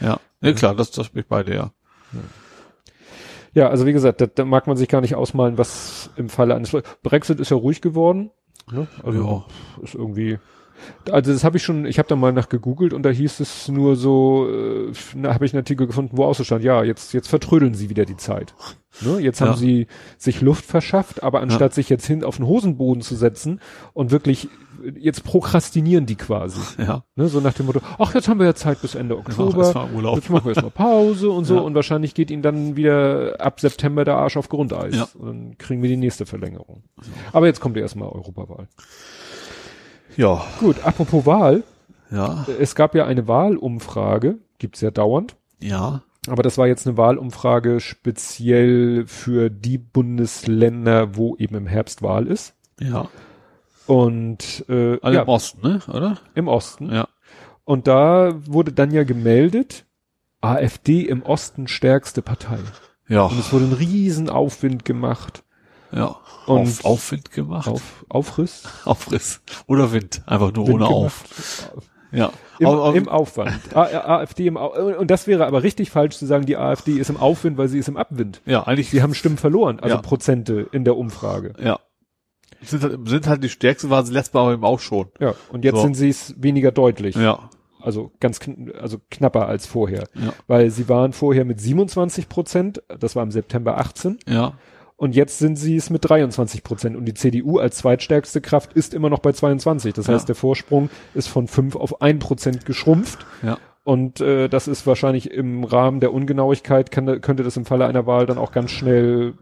Ja, 0.00 0.18
nee, 0.40 0.52
klar, 0.54 0.74
das, 0.74 0.90
das 0.90 1.10
bin 1.10 1.22
ich 1.22 1.28
bei 1.28 1.42
dir. 1.42 1.54
ja. 1.54 1.72
Ja, 3.54 3.70
also 3.70 3.86
wie 3.86 3.94
gesagt, 3.94 4.20
da, 4.20 4.26
da 4.26 4.44
mag 4.44 4.66
man 4.66 4.76
sich 4.76 4.86
gar 4.86 5.00
nicht 5.00 5.14
ausmalen, 5.14 5.56
was 5.56 6.10
im 6.16 6.28
Falle 6.28 6.54
eines 6.54 6.76
Brexit 7.02 7.40
ist 7.40 7.50
ja 7.50 7.56
ruhig 7.56 7.80
geworden. 7.80 8.30
Ne? 8.70 8.86
Also 9.02 9.44
ist 9.82 9.94
irgendwie. 9.94 10.38
Also 11.10 11.32
das 11.32 11.42
habe 11.42 11.56
ich 11.56 11.62
schon, 11.62 11.86
ich 11.86 11.98
habe 11.98 12.08
da 12.08 12.16
mal 12.16 12.34
nach 12.34 12.50
gegoogelt 12.50 12.92
und 12.92 13.02
da 13.02 13.08
hieß 13.08 13.40
es 13.40 13.68
nur 13.68 13.96
so, 13.96 14.46
äh, 14.50 14.92
habe 15.24 15.46
ich 15.46 15.54
einen 15.54 15.60
Artikel 15.62 15.86
gefunden, 15.86 16.18
wo 16.18 16.24
auch 16.24 16.34
so 16.34 16.44
stand, 16.44 16.62
ja, 16.64 16.82
jetzt, 16.84 17.14
jetzt 17.14 17.28
vertrödeln 17.28 17.72
sie 17.72 17.88
wieder 17.88 18.04
die 18.04 18.18
Zeit. 18.18 18.54
Ne? 19.00 19.18
Jetzt 19.20 19.40
haben 19.40 19.52
Ja. 19.52 19.56
sie 19.56 19.86
sich 20.18 20.42
Luft 20.42 20.66
verschafft, 20.66 21.22
aber 21.22 21.40
anstatt 21.40 21.72
sich 21.72 21.88
jetzt 21.88 22.06
hin 22.06 22.22
auf 22.24 22.36
den 22.36 22.46
Hosenboden 22.46 23.00
zu 23.00 23.14
setzen 23.14 23.60
und 23.94 24.10
wirklich, 24.10 24.48
jetzt 24.98 25.24
prokrastinieren 25.24 26.06
die 26.06 26.16
quasi. 26.16 26.60
Ja, 26.78 27.04
Ne? 27.16 27.28
So 27.28 27.40
nach 27.40 27.52
dem 27.54 27.66
Motto, 27.66 27.80
ach, 27.98 28.14
jetzt 28.14 28.28
haben 28.28 28.38
wir 28.40 28.46
ja 28.46 28.54
Zeit 28.54 28.80
bis 28.82 28.94
Ende 28.94 29.14
genau, 29.16 29.46
Oktober. 29.48 29.74
war 29.74 29.90
Urlaub. 29.92 30.16
Jetzt 30.16 30.30
machen 30.30 30.44
wir 30.44 30.50
erstmal 30.52 30.70
Pause 30.70 31.30
und 31.30 31.44
so 31.44 31.56
Ja. 31.56 31.60
und 31.62 31.74
wahrscheinlich 31.74 32.14
geht 32.14 32.30
ihnen 32.30 32.42
dann 32.42 32.76
wieder 32.76 33.36
ab 33.40 33.60
September 33.60 34.04
der 34.04 34.16
Arsch 34.16 34.36
auf 34.36 34.48
Grundeis. 34.48 34.94
Ja. 34.94 35.08
Und 35.18 35.26
dann 35.26 35.58
kriegen 35.58 35.82
wir 35.82 35.88
die 35.88 35.96
nächste 35.96 36.26
Verlängerung. 36.26 36.82
Aber 37.32 37.46
jetzt 37.46 37.60
kommt 37.60 37.76
ja 37.76 37.82
erstmal 37.82 38.08
Europawahl. 38.08 38.68
Ja, 40.16 40.42
Gut, 40.60 40.76
apropos 40.84 41.26
Wahl. 41.26 41.62
ja, 42.10 42.46
Es 42.58 42.74
gab 42.74 42.94
ja 42.94 43.04
eine 43.06 43.28
Wahlumfrage, 43.28 44.38
gibt's 44.58 44.80
ja 44.80 44.90
dauernd. 44.90 45.36
ja, 45.60 46.02
Aber 46.28 46.42
das 46.42 46.56
war 46.58 46.66
jetzt 46.66 46.86
eine 46.86 46.96
Wahlumfrage 46.96 47.80
speziell 47.80 49.04
für 49.06 49.50
die 49.50 49.78
Bundesländer, 49.78 51.16
wo 51.16 51.36
eben 51.36 51.54
im 51.56 51.66
Herbst 51.66 52.02
Wahl 52.02 52.26
ist. 52.26 52.54
ja. 52.80 53.08
Und 53.86 54.64
äh, 54.68 54.98
Alle 55.02 55.16
ja, 55.16 55.22
im 55.22 55.28
Osten, 55.28 55.60
ne, 55.62 55.80
oder? 55.92 56.18
im 56.34 56.48
Osten. 56.48 56.92
Ja, 56.92 57.08
Und 57.64 57.86
da 57.86 58.32
wurde 58.46 58.72
dann 58.72 58.90
ja 58.90 59.04
gemeldet, 59.04 59.84
AfD 60.40 61.02
im 61.02 61.22
Osten 61.22 61.68
stärkste 61.68 62.22
Partei. 62.22 62.58
ja, 63.08 63.22
Und 63.26 63.38
es 63.38 63.52
wurde 63.52 63.66
ein 63.66 63.72
riesen 63.72 64.28
Aufwind 64.28 64.84
gemacht. 64.84 65.42
ja. 65.92 66.16
Und- 66.46 66.60
auf, 66.62 66.84
Aufwind 66.84 67.32
gemacht. 67.32 67.66
Auf, 67.66 68.04
Aufriss? 68.08 68.62
Aufriss. 68.84 69.40
Oder 69.66 69.90
Wind. 69.92 70.22
Einfach 70.26 70.52
nur 70.52 70.68
Wind 70.68 70.76
ohne 70.76 70.86
gemacht. 70.86 70.94
auf. 70.94 71.72
Ja. 72.12 72.30
Im, 72.60 72.66
Au- 72.68 72.82
au- 72.84 72.92
Im 72.92 73.08
Aufwand. 73.08 73.52
A 73.76 73.82
AfD 74.18 74.46
im 74.46 74.56
Au 74.56 74.68
Und 74.96 75.10
das 75.10 75.26
wäre 75.26 75.44
aber 75.44 75.64
richtig 75.64 75.90
falsch 75.90 76.16
zu 76.16 76.24
sagen, 76.24 76.46
die 76.46 76.56
AfD 76.56 76.92
ist 76.92 77.10
im 77.10 77.16
Aufwind, 77.16 77.58
weil 77.58 77.66
sie 77.66 77.78
ist 77.80 77.88
im 77.88 77.96
Abwind. 77.96 78.42
ja, 78.46 78.62
eigentlich, 78.62 78.90
Sie 78.90 79.02
haben 79.02 79.12
Stimmen 79.14 79.38
verloren, 79.38 79.80
also 79.80 79.96
Ja. 79.96 80.02
Prozente 80.02 80.68
in 80.70 80.84
der 80.84 80.96
Umfrage. 80.96 81.52
ja. 81.60 81.80
Sind 82.62 82.82
halt, 82.82 82.98
sind 83.08 83.26
halt 83.26 83.44
die 83.44 83.48
stärksten, 83.48 83.90
waren 83.90 84.04
sie 84.06 84.12
letztes 84.12 84.34
Mal 84.34 84.54
eben 84.54 84.64
auch 84.64 84.80
schon. 84.80 85.06
Ja, 85.20 85.34
und 85.50 85.64
jetzt 85.64 85.76
So. 85.76 85.82
sind 85.82 85.94
sie 85.94 86.08
es 86.08 86.34
weniger 86.38 86.72
deutlich. 86.72 87.14
Ja, 87.16 87.50
Also 87.80 88.10
ganz, 88.20 88.40
kn 88.40 88.72
also 88.80 88.98
knapper 89.10 89.46
als 89.46 89.66
vorher. 89.66 90.04
Ja. 90.14 90.32
Weil 90.46 90.70
sie 90.70 90.88
waren 90.88 91.12
vorher 91.12 91.44
mit 91.44 91.60
27 91.60 92.28
Prozent, 92.28 92.82
das 92.98 93.14
war 93.16 93.22
im 93.22 93.30
September 93.30 93.78
18, 93.78 94.18
ja, 94.28 94.54
und 94.98 95.14
jetzt 95.14 95.38
sind 95.38 95.56
sie 95.56 95.76
es 95.76 95.90
mit 95.90 96.08
23 96.08 96.62
Prozent. 96.64 96.96
Und 96.96 97.04
die 97.04 97.12
CDU 97.12 97.58
als 97.58 97.76
zweitstärkste 97.76 98.40
Kraft 98.40 98.72
ist 98.72 98.94
immer 98.94 99.10
noch 99.10 99.18
bei 99.18 99.32
22. 99.32 99.92
Das 99.92 100.06
Ja. 100.06 100.14
heißt, 100.14 100.26
der 100.26 100.34
Vorsprung 100.34 100.88
ist 101.12 101.28
von 101.28 101.48
5 101.48 101.76
auf 101.76 102.00
1 102.00 102.24
Prozent 102.24 102.64
geschrumpft. 102.64 103.26
ja. 103.42 103.58
Und 103.84 104.20
äh, 104.20 104.48
das 104.48 104.66
ist 104.66 104.84
wahrscheinlich 104.86 105.30
im 105.30 105.62
Rahmen 105.62 106.00
der 106.00 106.12
Ungenauigkeit, 106.12 106.90
kann, 106.90 107.20
könnte 107.20 107.44
das 107.44 107.56
im 107.56 107.64
Falle 107.66 107.86
einer 107.86 108.04
Wahl 108.06 108.26
dann 108.26 108.36
auch 108.38 108.50
ganz 108.50 108.70
schnell, 108.72 109.34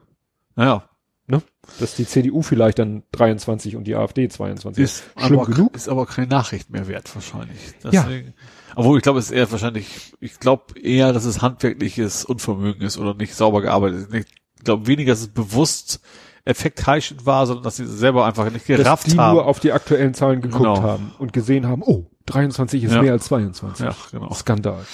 Naja, 0.56 0.84
ne, 1.26 1.42
dass 1.80 1.94
die 1.94 2.06
CDU 2.06 2.42
vielleicht 2.42 2.78
dann 2.78 3.02
23 3.12 3.76
und 3.76 3.84
die 3.84 3.94
AfD 3.96 4.28
22. 4.28 4.82
ist 4.82 5.04
Schlimm 5.16 5.38
aber, 5.40 5.50
genug. 5.50 5.74
ist 5.74 5.88
aber 5.88 6.06
keine 6.06 6.26
Nachricht 6.26 6.70
mehr 6.70 6.86
wert 6.88 7.14
wahrscheinlich. 7.14 7.58
Deswegen, 7.82 8.34
Obwohl, 8.76 8.98
ich 8.98 9.02
glaube, 9.02 9.18
es 9.18 9.26
ist 9.26 9.30
eher 9.32 9.50
wahrscheinlich, 9.50 10.12
ich 10.20 10.38
glaube 10.40 10.78
eher, 10.80 11.12
dass 11.12 11.24
es 11.24 11.40
handwerkliches 11.42 12.24
Unvermögen 12.24 12.82
ist 12.82 12.98
oder 12.98 13.14
nicht 13.14 13.34
sauber 13.34 13.62
gearbeitet 13.62 14.08
ist. 14.10 14.14
Ich 14.14 14.64
glaube 14.64 14.86
weniger, 14.86 15.12
dass 15.12 15.20
es 15.20 15.28
bewusst 15.28 16.00
effektheischend 16.44 17.24
war, 17.24 17.46
sondern 17.46 17.64
dass 17.64 17.76
sie 17.76 17.86
selber 17.86 18.26
einfach 18.26 18.44
nicht 18.50 18.68
dass 18.68 18.76
gerafft 18.78 19.12
die 19.12 19.16
haben. 19.18 19.34
nur 19.34 19.46
auf 19.46 19.60
die 19.60 19.72
aktuellen 19.72 20.12
Zahlen 20.12 20.42
geguckt 20.42 20.62
Genau. 20.64 20.82
haben 20.82 21.12
und 21.18 21.32
gesehen 21.32 21.66
haben, 21.66 21.82
oh, 21.82 22.10
23 22.26 22.84
ist 22.84 22.92
Ja. 22.92 23.02
mehr 23.02 23.12
als 23.12 23.24
22. 23.26 23.86
ja, 23.86 23.96
genau. 24.10 24.32
Skandal. 24.34 24.84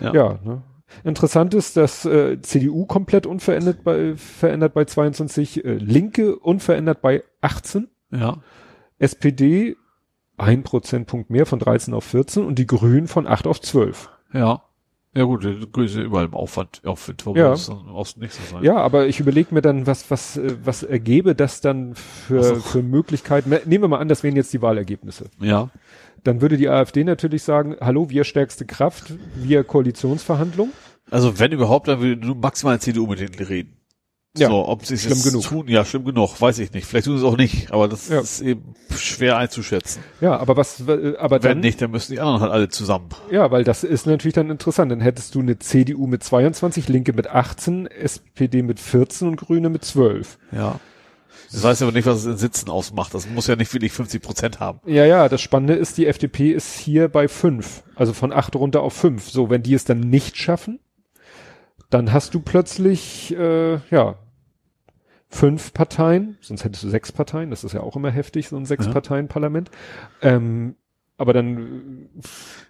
Ja. 0.00 0.12
Ja, 0.14 0.38
ne? 0.44 0.62
Interessant 1.02 1.54
ist, 1.54 1.76
dass 1.76 2.04
äh, 2.04 2.40
CDU 2.42 2.86
komplett 2.86 3.26
unverändert 3.26 3.82
bei 3.84 4.14
verändert 4.16 4.74
bei 4.74 4.84
22, 4.84 5.64
äh, 5.64 5.74
Linke 5.74 6.36
unverändert 6.38 7.02
bei 7.02 7.22
18, 7.40 7.88
Ja, 8.12 8.38
SPD 8.98 9.76
ein 10.36 10.62
Prozentpunkt 10.62 11.30
mehr 11.30 11.46
von 11.46 11.58
13 11.58 11.94
auf 11.94 12.04
14 12.04 12.44
und 12.44 12.58
die 12.58 12.66
Grünen 12.66 13.06
von 13.08 13.26
8 13.26 13.46
auf 13.46 13.60
12. 13.60 14.10
ja. 14.32 14.62
Ja 15.16 15.22
gut, 15.22 15.44
der 15.44 15.54
Größe 15.54 16.02
überall 16.02 16.24
im 16.24 16.34
Aufwand, 16.34 16.80
Aufwind, 16.84 17.24
warum 17.24 17.38
Ja. 17.38 17.50
das 17.50 17.66
dann 17.68 17.86
auch 17.88 18.16
nicht 18.16 18.32
so 18.34 18.40
sein? 18.50 18.64
Ja, 18.64 18.78
aber 18.78 19.06
ich 19.06 19.20
überlege 19.20 19.54
mir 19.54 19.62
dann, 19.62 19.86
was, 19.86 20.10
was, 20.10 20.36
äh, 20.36 20.56
was 20.64 20.82
ergebe 20.82 21.36
das 21.36 21.60
dann 21.60 21.94
für, 21.94 22.42
so. 22.42 22.54
für 22.56 22.82
Möglichkeiten. 22.82 23.50
Ne- 23.50 23.60
Nehmen 23.64 23.84
wir 23.84 23.88
mal 23.88 24.00
an, 24.00 24.08
das 24.08 24.24
wären 24.24 24.34
jetzt 24.34 24.52
die 24.52 24.60
Wahlergebnisse. 24.60 25.26
Ja. 25.38 25.70
Dann 26.24 26.40
würde 26.40 26.56
die 26.56 26.68
AfD 26.68 27.04
natürlich 27.04 27.42
sagen, 27.42 27.76
hallo, 27.80 28.10
wir 28.10 28.24
stärkste 28.24 28.64
Kraft, 28.64 29.12
wir 29.36 29.62
Koalitionsverhandlungen. 29.64 30.72
Also 31.10 31.38
wenn 31.38 31.52
überhaupt, 31.52 31.86
dann 31.88 32.00
will 32.00 32.16
nur 32.16 32.34
maximal 32.34 32.80
CDU 32.80 33.06
mit 33.06 33.20
denen 33.20 33.34
reden. 33.34 33.76
Ja, 34.36 34.48
so, 34.48 34.66
ob 34.66 34.84
sie 34.84 34.94
es 34.94 35.02
schlimm 35.04 35.22
genug. 35.22 35.44
tun, 35.44 35.68
ja, 35.68 35.84
schlimm 35.84 36.04
genug, 36.04 36.40
weiß 36.40 36.58
ich 36.58 36.72
nicht. 36.72 36.86
Vielleicht 36.86 37.06
tun 37.06 37.16
sie 37.18 37.24
es 37.24 37.30
auch 37.32 37.36
nicht, 37.36 37.70
aber 37.70 37.86
das 37.86 38.08
Ja. 38.08 38.18
ist 38.18 38.40
eben 38.40 38.74
schwer 38.96 39.36
einzuschätzen. 39.36 40.02
Ja, 40.20 40.36
aber 40.38 40.56
was, 40.56 40.80
äh, 40.88 41.14
aber 41.18 41.36
Wenn 41.44 41.50
dann, 41.52 41.60
nicht, 41.60 41.80
dann 41.80 41.92
müssen 41.92 42.10
die 42.12 42.18
anderen 42.20 42.40
halt 42.40 42.50
alle 42.50 42.68
zusammen. 42.68 43.10
ja, 43.30 43.52
weil 43.52 43.62
das 43.62 43.84
ist 43.84 44.06
natürlich 44.08 44.34
dann 44.34 44.50
interessant. 44.50 44.90
Dann 44.90 45.00
hättest 45.00 45.36
du 45.36 45.40
eine 45.40 45.60
CDU 45.60 46.08
mit 46.08 46.24
22, 46.24 46.88
Linke 46.88 47.12
mit 47.12 47.28
18, 47.28 47.86
SPD 47.86 48.62
mit 48.62 48.80
14 48.80 49.28
und 49.28 49.36
Grüne 49.36 49.68
mit 49.68 49.84
12. 49.84 50.38
Ja. 50.50 50.80
Das 51.54 51.62
weiß 51.62 51.82
aber 51.82 51.92
nicht, 51.92 52.06
was 52.06 52.18
es 52.18 52.26
in 52.26 52.36
Sitzen 52.36 52.68
ausmacht. 52.70 53.14
Das 53.14 53.28
muss 53.28 53.46
ja 53.46 53.56
nicht 53.56 53.72
wirklich 53.72 53.92
50 53.92 54.22
Prozent 54.22 54.60
haben. 54.60 54.80
Ja, 54.86 55.04
ja, 55.06 55.28
das 55.28 55.40
Spannende 55.40 55.74
ist, 55.74 55.96
die 55.98 56.06
FDP 56.06 56.50
ist 56.52 56.78
hier 56.78 57.08
bei 57.08 57.28
5, 57.28 57.82
also 57.94 58.12
von 58.12 58.32
8 58.32 58.56
runter 58.56 58.82
auf 58.82 58.92
5. 58.94 59.30
So, 59.30 59.50
wenn 59.50 59.62
die 59.62 59.74
es 59.74 59.84
dann 59.84 60.00
nicht 60.00 60.36
schaffen, 60.36 60.80
dann 61.90 62.12
hast 62.12 62.34
du 62.34 62.40
plötzlich, 62.40 63.34
äh, 63.36 63.74
ja, 63.90 64.16
fünf 65.28 65.72
Parteien, 65.72 66.38
sonst 66.40 66.64
hättest 66.64 66.84
du 66.84 66.88
sechs 66.88 67.10
Parteien, 67.12 67.50
das 67.50 67.64
ist 67.64 67.72
ja 67.72 67.80
auch 67.80 67.96
immer 67.96 68.10
heftig, 68.10 68.48
so 68.48 68.56
ein 68.56 68.66
Sechs-Parteien-Parlament. 68.66 69.70
Ähm, 70.22 70.76
aber 71.16 71.32
dann 71.32 72.08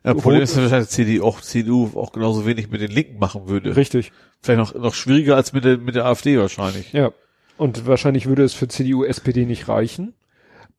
Ja, 0.05 0.13
Rot- 0.13 0.23
Problem 0.23 0.43
ist 0.43 0.57
wahrscheinlich, 0.57 0.87
dass 0.87 0.91
CDU 0.95 1.25
auch, 1.25 1.41
CDU 1.41 1.91
auch 1.95 2.13
genauso 2.13 2.47
wenig 2.47 2.71
mit 2.71 2.81
den 2.81 2.91
Linken 2.91 3.19
machen 3.19 3.49
würde. 3.49 3.77
richtig, 3.77 4.13
Vielleicht 4.43 4.59
noch, 4.59 4.75
noch 4.75 4.95
schwieriger 4.95 5.37
als 5.37 5.53
mit 5.53 5.65
der, 5.65 5.79
mit 5.79 5.95
der 5.95 6.05
AfD 6.07 6.39
wahrscheinlich. 6.39 6.93
ja. 6.93 7.13
Und 7.57 7.87
wahrscheinlich 7.87 8.27
würde 8.27 8.43
es 8.45 8.55
für 8.55 8.69
CDU, 8.69 9.05
SPD 9.05 9.47
nicht 9.47 9.69
reichen, 9.69 10.15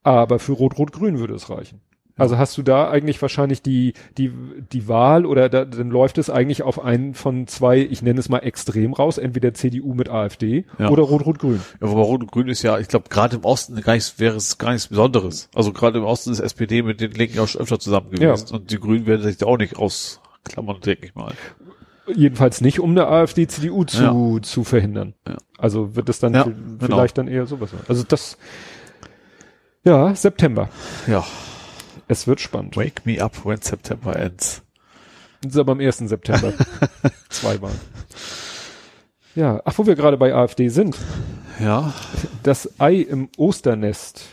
aber 0.03 0.39
für 0.39 0.51
Rot-Rot-Grün 0.53 1.19
würde 1.19 1.33
es 1.33 1.49
reichen. 1.49 1.81
Also 2.17 2.37
hast 2.37 2.57
du 2.57 2.61
da 2.63 2.89
eigentlich 2.89 3.21
wahrscheinlich 3.21 3.61
die, 3.61 3.93
die, 4.17 4.31
die 4.71 4.87
Wahl 4.87 5.25
oder 5.25 5.49
da, 5.49 5.65
dann 5.65 5.89
läuft 5.89 6.17
es 6.17 6.29
eigentlich 6.29 6.63
auf 6.63 6.81
einen 6.81 7.13
von 7.13 7.45
zwei, 7.47 7.79
ich 7.79 8.01
nenne 8.01 8.21
es 8.21 8.29
mal 8.29 8.39
extrem 8.39 8.93
raus, 8.93 9.17
entweder 9.17 9.53
CDU 9.53 9.93
mit 9.93 10.07
AfD 10.07 10.63
Ja. 10.79 10.89
oder 10.89 11.03
Rot-Rot-Grün. 11.03 11.59
Ja, 11.81 11.89
wobei 11.89 12.01
Rot 12.01 12.21
und 12.21 12.31
Grün 12.31 12.47
ist 12.47 12.61
ja, 12.61 12.79
ich 12.79 12.87
glaube, 12.87 13.09
gerade 13.09 13.35
im 13.35 13.43
Osten 13.43 13.81
gar 13.81 13.95
nicht, 13.95 14.17
wäre 14.17 14.37
es 14.37 14.57
gar 14.57 14.71
nichts 14.71 14.87
Besonderes. 14.87 15.49
Also 15.53 15.73
gerade 15.73 15.97
im 15.97 16.05
Osten 16.05 16.31
ist 16.31 16.39
SPD 16.39 16.83
mit 16.83 17.01
den 17.01 17.11
Linken 17.11 17.37
auch 17.39 17.49
schon 17.49 17.59
öfter 17.61 17.79
zusammen 17.79 18.11
gewesen. 18.11 18.55
Und 18.55 18.71
die 18.71 18.79
Grünen 18.79 19.05
werden 19.07 19.23
sich 19.23 19.35
da 19.35 19.47
auch 19.47 19.57
nicht 19.57 19.77
rausklammern, 19.77 20.79
denke 20.79 21.07
ich 21.07 21.15
mal. 21.15 21.33
Jedenfalls 22.13 22.61
nicht, 22.61 22.79
um 22.79 22.91
eine 22.91 23.07
AfD, 23.07 23.47
CDU 23.47 23.83
zu, 23.83 24.03
Ja. 24.03 24.41
zu 24.41 24.63
verhindern. 24.63 25.13
Ja. 25.27 25.37
Also 25.57 25.95
wird 25.95 26.09
es 26.09 26.19
dann 26.19 26.33
Ja, 26.33 26.43
genau. 26.43 26.55
vielleicht 26.79 27.17
dann 27.17 27.27
eher 27.27 27.45
sowas 27.47 27.71
sein. 27.71 27.79
Also 27.87 28.03
das, 28.03 28.37
ja, 29.83 30.13
September. 30.13 30.69
Ja. 31.07 31.23
Es 32.07 32.27
wird 32.27 32.39
spannend. 32.39 32.77
Wake 32.77 33.05
me 33.05 33.21
up 33.23 33.45
when 33.45 33.61
September 33.61 34.15
ends. 34.15 34.61
Das 35.41 35.53
ist 35.53 35.57
aber 35.59 35.71
am 35.71 35.79
1. 35.79 35.97
September. 36.07 36.53
Zwei 37.29 37.59
Wahlen. 37.61 37.79
Ja, 39.35 39.61
ach, 39.65 39.73
wo 39.77 39.85
wir 39.87 39.95
gerade 39.95 40.17
bei 40.17 40.33
AfD 40.33 40.69
sind. 40.69 40.97
Ja. 41.59 41.93
Das 42.43 42.79
Ei 42.79 42.95
im 42.97 43.29
Osternest. 43.37 44.25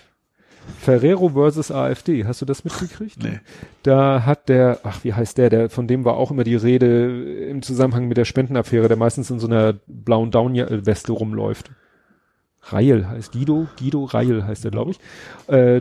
Ferrero 0.78 1.30
versus 1.30 1.70
AfD. 1.70 2.24
Hast 2.24 2.40
du 2.40 2.44
das 2.44 2.64
mitgekriegt? 2.64 3.22
Nee. 3.22 3.40
Da 3.82 4.24
hat 4.26 4.48
der, 4.48 4.80
ach, 4.84 5.04
wie 5.04 5.14
heißt 5.14 5.38
der, 5.38 5.50
der, 5.50 5.70
von 5.70 5.86
dem 5.86 6.04
war 6.04 6.16
auch 6.16 6.30
immer 6.30 6.44
die 6.44 6.56
Rede 6.56 7.46
im 7.48 7.62
Zusammenhang 7.62 8.08
mit 8.08 8.16
der 8.16 8.24
Spendenaffäre, 8.24 8.88
der 8.88 8.96
meistens 8.96 9.30
in 9.30 9.38
so 9.40 9.46
einer 9.46 9.74
blauen 9.86 10.30
Down-Weste 10.30 11.12
rumläuft. 11.12 11.70
Reil 12.62 13.08
heißt 13.08 13.32
Guido, 13.32 13.66
Guido 13.78 14.04
Reil 14.04 14.46
heißt 14.46 14.64
er, 14.64 14.70
glaube 14.70 14.92
ich. 14.92 15.00
Äh, 15.48 15.80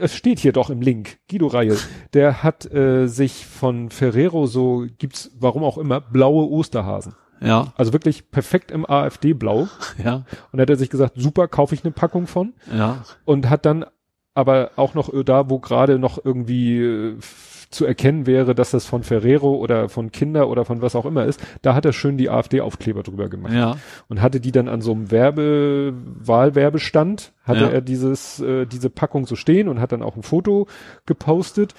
es 0.00 0.14
steht 0.14 0.38
hier 0.38 0.52
doch 0.52 0.70
im 0.70 0.80
Link, 0.80 1.18
Guido 1.28 1.48
Reil. 1.48 1.76
Der 2.14 2.42
hat 2.42 2.72
äh, 2.72 3.06
sich 3.08 3.46
von 3.46 3.90
Ferrero 3.90 4.46
so, 4.46 4.86
gibt's, 4.98 5.30
warum 5.38 5.64
auch 5.64 5.76
immer, 5.76 6.00
blaue 6.00 6.48
Osterhasen. 6.48 7.14
Ja. 7.40 7.72
Also 7.76 7.92
wirklich 7.92 8.30
perfekt 8.30 8.70
im 8.70 8.88
AfD-Blau. 8.88 9.68
Ja. 10.02 10.24
Und 10.52 10.58
da 10.58 10.62
hat 10.62 10.70
er 10.70 10.76
sich 10.76 10.90
gesagt, 10.90 11.14
super, 11.16 11.48
kaufe 11.48 11.74
ich 11.74 11.84
eine 11.84 11.92
Packung 11.92 12.26
von 12.26 12.54
Ja. 12.74 13.04
und 13.24 13.50
hat 13.50 13.66
dann 13.66 13.84
aber 14.34 14.70
auch 14.76 14.94
noch 14.94 15.12
äh, 15.12 15.24
da, 15.24 15.50
wo 15.50 15.58
gerade 15.58 15.98
noch 15.98 16.18
irgendwie 16.24 16.78
äh, 16.80 17.16
zu 17.70 17.86
erkennen 17.86 18.26
wäre, 18.26 18.54
dass 18.54 18.72
das 18.72 18.84
von 18.84 19.02
Ferrero 19.02 19.54
oder 19.54 19.88
von 19.88 20.12
Kinder 20.12 20.48
oder 20.50 20.66
von 20.66 20.82
was 20.82 20.94
auch 20.94 21.06
immer 21.06 21.24
ist, 21.24 21.40
da 21.62 21.74
hat 21.74 21.86
er 21.86 21.94
schön 21.94 22.18
die 22.18 22.28
AfD-Aufkleber 22.28 23.02
drüber 23.02 23.30
gemacht 23.30 23.54
Ja. 23.54 23.76
und 24.08 24.20
hatte 24.20 24.40
die 24.40 24.52
dann 24.52 24.68
an 24.68 24.82
so 24.82 24.92
einem 24.92 25.10
Werbe 25.10 25.94
Wahlwerbestand 26.52 27.32
hatte 27.44 27.60
Ja. 27.62 27.68
er 27.70 27.80
dieses 27.80 28.40
äh, 28.40 28.66
diese 28.66 28.90
Packung 28.90 29.26
so 29.26 29.36
stehen 29.36 29.68
und 29.68 29.80
hat 29.80 29.92
dann 29.92 30.02
auch 30.02 30.16
ein 30.16 30.22
Foto 30.22 30.66
gepostet. 31.06 31.74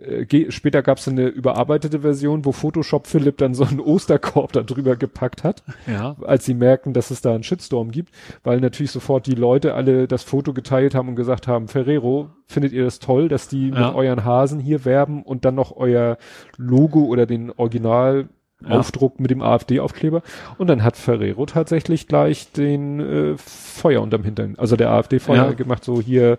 Äh, 0.00 0.50
später 0.50 0.82
gab 0.82 0.98
es 0.98 1.08
eine 1.08 1.26
überarbeitete 1.26 2.00
Version, 2.00 2.44
wo 2.44 2.52
Photoshop 2.52 3.06
Philipp 3.06 3.38
dann 3.38 3.54
so 3.54 3.64
einen 3.64 3.80
Osterkorb 3.80 4.52
da 4.52 4.62
drüber 4.62 4.96
gepackt 4.96 5.44
hat 5.44 5.62
Ja. 5.86 6.16
als 6.24 6.44
sie 6.44 6.54
merken, 6.54 6.92
dass 6.92 7.10
es 7.10 7.20
da 7.20 7.34
einen 7.34 7.42
Shitstorm 7.42 7.90
gibt, 7.90 8.12
weil 8.44 8.60
natürlich 8.60 8.90
sofort 8.92 9.26
die 9.26 9.34
Leute 9.34 9.74
alle 9.74 10.06
das 10.08 10.22
Foto 10.22 10.52
geteilt 10.52 10.94
haben 10.94 11.08
und 11.08 11.16
gesagt 11.16 11.48
haben, 11.48 11.68
Ferrero, 11.68 12.30
findet 12.46 12.72
ihr 12.72 12.84
das 12.84 12.98
toll, 12.98 13.28
dass 13.28 13.48
die 13.48 13.70
Ja. 13.70 13.86
mit 13.88 13.94
euren 13.96 14.24
Hasen 14.24 14.60
hier 14.60 14.84
werben 14.84 15.22
und 15.22 15.44
dann 15.44 15.54
noch 15.54 15.76
euer 15.76 16.18
Logo 16.56 17.04
oder 17.04 17.26
den 17.26 17.50
Original 17.56 18.28
Aufdruck 18.68 19.20
mit 19.20 19.30
dem 19.30 19.40
AfD-Aufkleber. 19.40 20.20
Und 20.58 20.66
dann 20.66 20.82
hat 20.82 20.96
Ferrero 20.96 21.46
tatsächlich 21.46 22.08
gleich 22.08 22.50
den 22.50 22.98
äh, 22.98 23.34
Feuer 23.36 24.02
unterm 24.02 24.24
Hintern, 24.24 24.54
also 24.58 24.74
der 24.74 24.90
AfD 24.90 25.20
Feuer 25.20 25.46
Ja. 25.46 25.52
gemacht, 25.52 25.84
so 25.84 26.00
hier, 26.00 26.38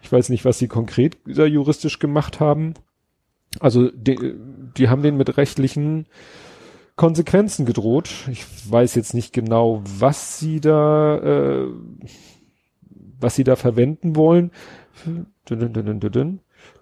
ich 0.00 0.12
weiß 0.12 0.28
nicht, 0.28 0.44
was 0.44 0.58
sie 0.60 0.68
konkret 0.68 1.16
da 1.26 1.44
juristisch 1.44 1.98
gemacht 1.98 2.38
haben. 2.38 2.74
Also 3.60 3.90
die, 3.90 4.34
die 4.76 4.88
haben 4.88 5.02
den 5.02 5.16
mit 5.16 5.36
rechtlichen 5.36 6.06
Konsequenzen 6.96 7.64
gedroht. 7.64 8.10
Ich 8.30 8.44
weiß 8.70 8.94
jetzt 8.94 9.14
nicht 9.14 9.32
genau, 9.32 9.82
was 9.98 10.38
sie 10.38 10.60
da, 10.60 11.18
äh, 11.18 11.68
was 13.20 13.36
sie 13.36 13.44
da 13.44 13.56
verwenden 13.56 14.16
wollen. 14.16 14.50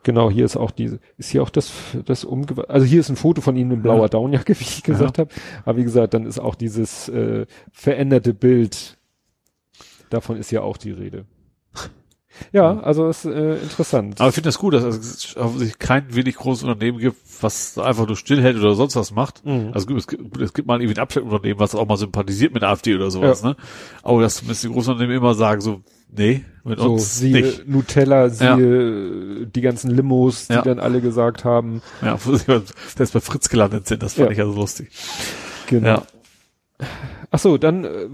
Genau, 0.02 0.30
hier 0.30 0.44
ist 0.44 0.56
auch 0.56 0.70
diese, 0.70 1.00
ist 1.18 1.30
hier 1.30 1.42
auch 1.42 1.50
das, 1.50 1.72
das 2.04 2.24
umge, 2.24 2.46
also 2.68 2.86
hier 2.86 3.00
ist 3.00 3.08
ein 3.08 3.16
Foto 3.16 3.40
von 3.40 3.56
ihnen 3.56 3.72
in 3.72 3.82
blauer 3.82 4.02
Ja. 4.02 4.08
Downjacke, 4.08 4.54
wie 4.58 4.64
ich 4.64 4.82
gesagt 4.82 5.18
habe. 5.18 5.30
Aber 5.64 5.78
wie 5.78 5.84
gesagt, 5.84 6.14
dann 6.14 6.26
ist 6.26 6.38
auch 6.38 6.54
dieses 6.54 7.08
äh, 7.08 7.46
veränderte 7.72 8.32
Bild, 8.32 8.98
davon 10.10 10.36
ist 10.36 10.50
ja 10.50 10.62
auch 10.62 10.76
die 10.76 10.92
Rede. 10.92 11.26
Ja, 12.52 12.80
also 12.80 13.08
ist 13.08 13.24
äh, 13.24 13.56
interessant. 13.56 14.20
Aber 14.20 14.28
ich 14.28 14.34
finde 14.34 14.48
das 14.48 14.58
gut, 14.58 14.74
dass 14.74 14.84
es 14.84 15.36
offensichtlich 15.36 15.78
kein 15.78 16.14
wenig 16.14 16.36
großes 16.36 16.64
Unternehmen 16.64 16.98
gibt, 16.98 17.16
was 17.40 17.78
einfach 17.78 18.06
nur 18.06 18.16
stillhält 18.16 18.56
oder 18.56 18.74
sonst 18.74 18.96
was 18.96 19.10
macht. 19.12 19.44
Mhm. 19.44 19.70
Also 19.72 19.86
gut, 19.86 19.98
es 19.98 20.06
gibt, 20.06 20.40
es 20.40 20.52
gibt 20.52 20.68
mal 20.68 20.80
irgendwie 20.80 20.98
ein 20.98 21.02
Abschnittunternehmen, 21.02 21.58
was 21.58 21.74
auch 21.74 21.86
mal 21.86 21.96
sympathisiert 21.96 22.52
mit 22.54 22.62
AfD 22.62 22.94
oder 22.94 23.10
sowas, 23.10 23.42
ne? 23.42 23.56
Aber 24.02 24.20
dass 24.22 24.36
zumindest 24.36 24.64
die 24.64 24.68
großen 24.68 24.92
Unternehmen 24.92 25.16
immer 25.16 25.34
sagen 25.34 25.60
so, 25.60 25.80
nee, 26.14 26.44
mit 26.64 26.78
so, 26.78 26.92
uns 26.92 27.18
siehe 27.18 27.42
nicht. 27.42 27.68
Nutella, 27.68 28.28
siehe 28.28 29.46
die 29.46 29.60
ganzen 29.60 29.90
Limos, 29.90 30.48
die 30.48 30.54
Ja. 30.54 30.62
dann 30.62 30.78
alle 30.78 31.00
gesagt 31.00 31.44
haben. 31.44 31.82
Ja, 32.02 32.18
wo 32.24 32.34
sie 32.34 32.44
selbst 32.96 33.12
bei 33.12 33.20
Fritz 33.20 33.48
gelandet 33.48 33.86
sind, 33.86 34.02
das 34.02 34.14
fand 34.14 34.26
Ja. 34.28 34.32
ich 34.32 34.40
also 34.40 34.54
lustig. 34.54 34.90
Genau. 35.68 35.86
Ja. 35.88 36.02
Ach 37.30 37.38
so, 37.38 37.56
dann, 37.58 37.84
äh, 37.84 38.08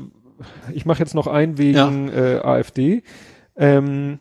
ich 0.72 0.86
mache 0.86 1.00
jetzt 1.00 1.14
noch 1.14 1.26
ein 1.26 1.58
wegen 1.58 2.08
äh, 2.08 2.40
AfD. 2.42 3.02
Ähm, 3.56 4.18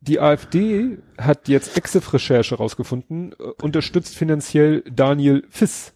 die 0.00 0.20
AfD 0.20 0.98
hat 1.18 1.48
jetzt 1.48 1.76
Exif-Recherche 1.76 2.56
rausgefunden, 2.56 3.32
äh, 3.32 3.62
unterstützt 3.62 4.14
finanziell 4.16 4.82
Daniel 4.82 5.44
Fiss. 5.48 5.92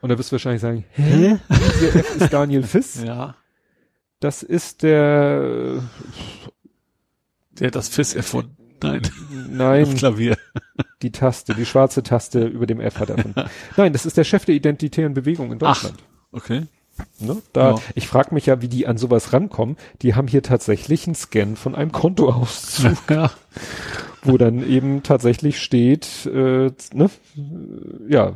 Und 0.00 0.10
da 0.10 0.18
wirst 0.18 0.30
du 0.30 0.34
wahrscheinlich 0.34 0.62
sagen, 0.62 0.84
hä? 0.92 1.38
Wer 1.48 2.16
ist 2.16 2.32
Daniel 2.32 2.62
Fiss? 2.62 3.02
Ja. 3.04 3.34
Das 4.20 4.42
ist 4.42 4.82
der, 4.82 5.80
Der 7.52 7.68
hat 7.68 7.74
das 7.76 7.88
FIS 7.88 8.16
erfunden. 8.16 8.56
Nein, 8.82 9.02
das 9.02 9.12
nein, 9.48 9.94
Klavier. 9.96 10.36
die 11.02 11.12
Taste, 11.12 11.54
die 11.54 11.64
schwarze 11.66 12.02
Taste 12.02 12.44
über 12.46 12.66
dem 12.66 12.80
F 12.80 12.98
hat 12.98 13.10
er 13.10 13.16
erfunden. 13.16 13.44
Nein, 13.76 13.92
das 13.92 14.06
ist 14.06 14.16
der 14.16 14.24
Chef 14.24 14.44
der 14.44 14.54
Identitären 14.56 15.14
Bewegung 15.14 15.52
in 15.52 15.58
Deutschland. 15.58 16.02
Okay. 16.32 16.66
Ne? 17.20 17.36
Da, 17.52 17.70
Ja. 17.72 17.76
Ich 17.94 18.06
frage 18.08 18.34
mich 18.34 18.46
ja, 18.46 18.60
wie 18.62 18.68
die 18.68 18.86
an 18.86 18.96
sowas 18.98 19.32
rankommen. 19.32 19.76
Die 20.02 20.14
haben 20.14 20.28
hier 20.28 20.42
tatsächlich 20.42 21.06
einen 21.06 21.14
Scan 21.14 21.56
von 21.56 21.74
einem 21.74 21.92
Kontoauszug, 21.92 22.96
Ja. 23.10 23.30
wo 24.22 24.36
dann 24.38 24.68
eben 24.68 25.02
tatsächlich 25.02 25.60
steht, 25.60 26.26
äh, 26.26 26.70
ne, 26.92 27.10
ja, 28.08 28.34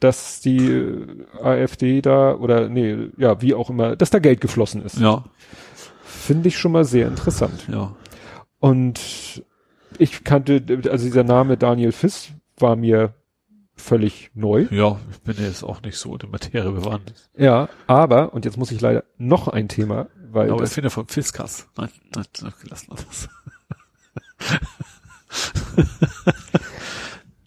dass 0.00 0.40
die 0.40 0.58
äh, 0.68 1.06
AfD 1.42 2.02
da 2.02 2.34
oder 2.34 2.68
nee, 2.68 3.08
ja, 3.16 3.40
wie 3.42 3.54
auch 3.54 3.70
immer, 3.70 3.96
dass 3.96 4.10
da 4.10 4.18
Geld 4.18 4.40
geflossen 4.40 4.84
ist. 4.84 4.98
Ja. 4.98 5.24
Finde 6.04 6.48
ich 6.48 6.58
schon 6.58 6.72
mal 6.72 6.84
sehr 6.84 7.08
interessant. 7.08 7.66
Ja. 7.70 7.94
Und 8.60 9.42
ich 9.98 10.22
kannte, 10.24 10.62
also 10.90 11.04
dieser 11.04 11.24
Name 11.24 11.56
Daniel 11.56 11.92
Fiss 11.92 12.28
war 12.58 12.76
mir 12.76 13.14
völlig 13.76 14.30
neu. 14.34 14.66
Ja, 14.70 15.00
ich 15.10 15.20
bin 15.20 15.36
jetzt 15.38 15.62
auch 15.62 15.82
nicht 15.82 15.96
so 15.96 16.12
in 16.12 16.18
der 16.18 16.28
Materie 16.28 16.70
bewandt. 16.70 17.14
Ja, 17.36 17.68
aber, 17.86 18.32
und 18.34 18.44
jetzt 18.44 18.56
muss 18.56 18.70
ich 18.70 18.80
leider 18.80 19.04
noch 19.18 19.48
ein 19.48 19.68
Thema, 19.68 20.08
weil 20.30 20.50
Aber 20.50 20.64
ich 20.64 20.70
finde 20.70 20.90
vom 20.90 21.08
Fiskas. 21.08 21.68
Nein, 21.76 21.90
nein, 22.14 22.24
nein, 22.42 22.52
lassen 22.68 22.88
wir 22.90 22.96
das. 22.96 23.28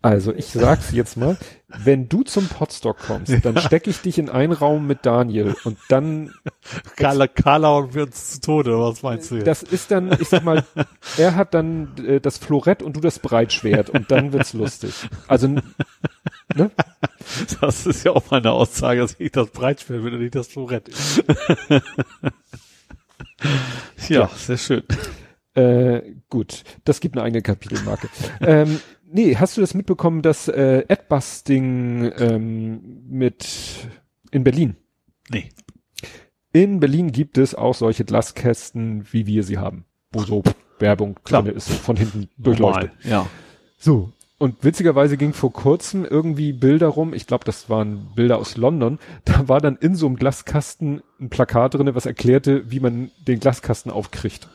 also 0.05 0.33
ich 0.35 0.45
sag's 0.45 0.91
jetzt 0.91 1.17
mal, 1.17 1.35
wenn 1.67 2.07
du 2.07 2.21
zum 2.21 2.47
Podstock 2.47 2.99
kommst, 2.99 3.33
dann 3.43 3.57
stecke 3.57 3.89
ich 3.89 4.01
dich 4.01 4.19
in 4.19 4.29
einen 4.29 4.53
Raum 4.53 4.85
mit 4.85 5.03
Daniel 5.03 5.55
und 5.63 5.79
dann, 5.89 6.31
Carla 6.95 7.69
und 7.69 7.95
wir 7.95 8.03
uns 8.03 8.33
zu 8.33 8.41
Tode, 8.41 8.77
was 8.79 9.01
meinst 9.01 9.31
du 9.31 9.37
jetzt? 9.37 9.47
das 9.47 9.63
ist 9.63 9.89
dann, 9.89 10.15
ich 10.21 10.29
sag 10.29 10.43
mal, 10.43 10.63
er 11.17 11.33
hat 11.35 11.55
dann 11.55 11.95
äh, 12.05 12.19
das 12.19 12.37
Florett 12.37 12.83
und 12.83 12.95
du 12.95 13.01
das 13.01 13.17
Breitschwert 13.17 13.89
und 13.89 14.11
dann 14.11 14.31
wird's 14.31 14.53
lustig. 14.53 14.93
Also, 15.27 15.47
ne? 15.47 16.71
Das 17.59 17.87
ist 17.87 18.05
ja 18.05 18.11
auch 18.11 18.29
mal 18.29 18.37
eine 18.37 18.51
Aussage, 18.51 19.01
dass 19.01 19.15
ich 19.17 19.31
das 19.31 19.49
Breitschwert 19.49 20.03
bin 20.03 20.13
und 20.13 20.19
nicht 20.19 20.35
das 20.35 20.47
Florett. 20.47 20.87
ja, 21.69 21.81
Ja. 24.07 24.29
sehr 24.35 24.57
schön. 24.57 24.83
Äh, 25.55 26.01
gut, 26.29 26.63
das 26.83 26.99
gibt 26.99 27.15
eine 27.15 27.23
eigene 27.23 27.41
Kapitelmarke. 27.41 28.09
ähm, 28.41 28.79
nee, 29.15 29.35
hast 29.35 29.57
du 29.57 29.61
das 29.61 29.73
mitbekommen, 29.73 30.21
dass 30.21 30.47
äh, 30.47 30.85
Adbusting 30.87 32.11
ähm, 32.17 33.03
mit 33.07 33.47
in 34.31 34.43
Berlin? 34.43 34.75
Nee. 35.29 35.49
In 36.51 36.79
Berlin 36.79 37.11
gibt 37.11 37.37
es 37.37 37.55
auch 37.55 37.73
solche 37.73 38.05
Glaskästen, 38.05 39.05
wie 39.11 39.25
wir 39.25 39.43
sie 39.43 39.57
haben, 39.57 39.85
wo 40.11 40.21
so 40.21 40.43
Werbung 40.79 41.17
Klar. 41.23 41.43
drin 41.43 41.55
ist, 41.55 41.69
von 41.69 41.95
hinten 41.95 42.29
durchleuchtet. 42.37 42.91
Ja. 43.03 43.27
So. 43.77 44.11
Und 44.37 44.63
witzigerweise 44.65 45.15
ging 45.15 45.31
vor 45.31 45.53
kurzem 45.53 46.03
irgendwie 46.03 46.51
Bilder 46.51 46.87
rum, 46.87 47.13
ich 47.13 47.25
glaube, 47.25 47.45
das 47.45 47.69
waren 47.69 48.09
Bilder 48.15 48.37
aus 48.37 48.57
London, 48.57 48.99
da 49.23 49.47
war 49.47 49.61
dann 49.61 49.77
in 49.77 49.95
so 49.95 50.07
einem 50.07 50.17
Glaskasten 50.17 51.01
ein 51.21 51.29
Plakat 51.29 51.73
drinne, 51.73 51.95
was 51.95 52.05
erklärte, 52.05 52.69
wie 52.69 52.81
man 52.81 53.11
den 53.25 53.39
Glaskasten 53.39 53.91
aufkriegt. 53.91 54.49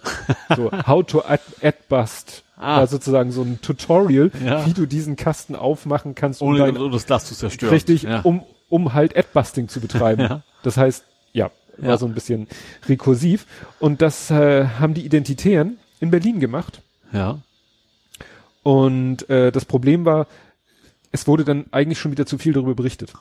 So, 0.54 0.70
how 0.86 1.04
to 1.04 1.22
add, 1.22 1.42
adbust. 1.62 2.44
Ah. 2.60 2.78
War 2.80 2.86
sozusagen 2.86 3.32
so 3.32 3.42
ein 3.42 3.60
Tutorial, 3.62 4.30
Ja. 4.44 4.66
wie 4.66 4.72
du 4.74 4.84
diesen 4.86 5.16
Kasten 5.16 5.56
aufmachen 5.56 6.14
kannst, 6.14 6.42
um 6.42 6.48
Ohne 6.50 6.58
dein, 6.58 6.76
um 6.76 6.92
das 6.92 7.06
Glas 7.06 7.24
zu 7.24 7.34
zerstören. 7.34 7.72
richtig, 7.72 8.02
Ja. 8.02 8.20
um, 8.20 8.42
um 8.68 8.92
halt 8.92 9.16
Adbusting 9.16 9.68
zu 9.68 9.80
betreiben. 9.80 10.20
Ja. 10.30 10.42
Das 10.62 10.76
heißt, 10.76 11.04
ja, 11.32 11.50
war 11.78 11.90
Ja. 11.90 11.96
so 11.96 12.04
ein 12.06 12.12
bisschen 12.14 12.46
rekursiv. 12.88 13.46
Und 13.78 14.02
das 14.02 14.30
äh, 14.30 14.66
haben 14.78 14.92
die 14.94 15.06
Identitären 15.06 15.78
in 16.00 16.10
Berlin 16.10 16.38
gemacht. 16.40 16.82
ja. 17.12 17.38
Und 18.62 19.28
äh, 19.30 19.50
das 19.52 19.64
Problem 19.64 20.04
war, 20.04 20.26
es 21.12 21.26
wurde 21.26 21.44
dann 21.44 21.64
eigentlich 21.70 21.98
schon 21.98 22.12
wieder 22.12 22.26
zu 22.26 22.36
viel 22.36 22.52
darüber 22.52 22.74
berichtet. 22.74 23.12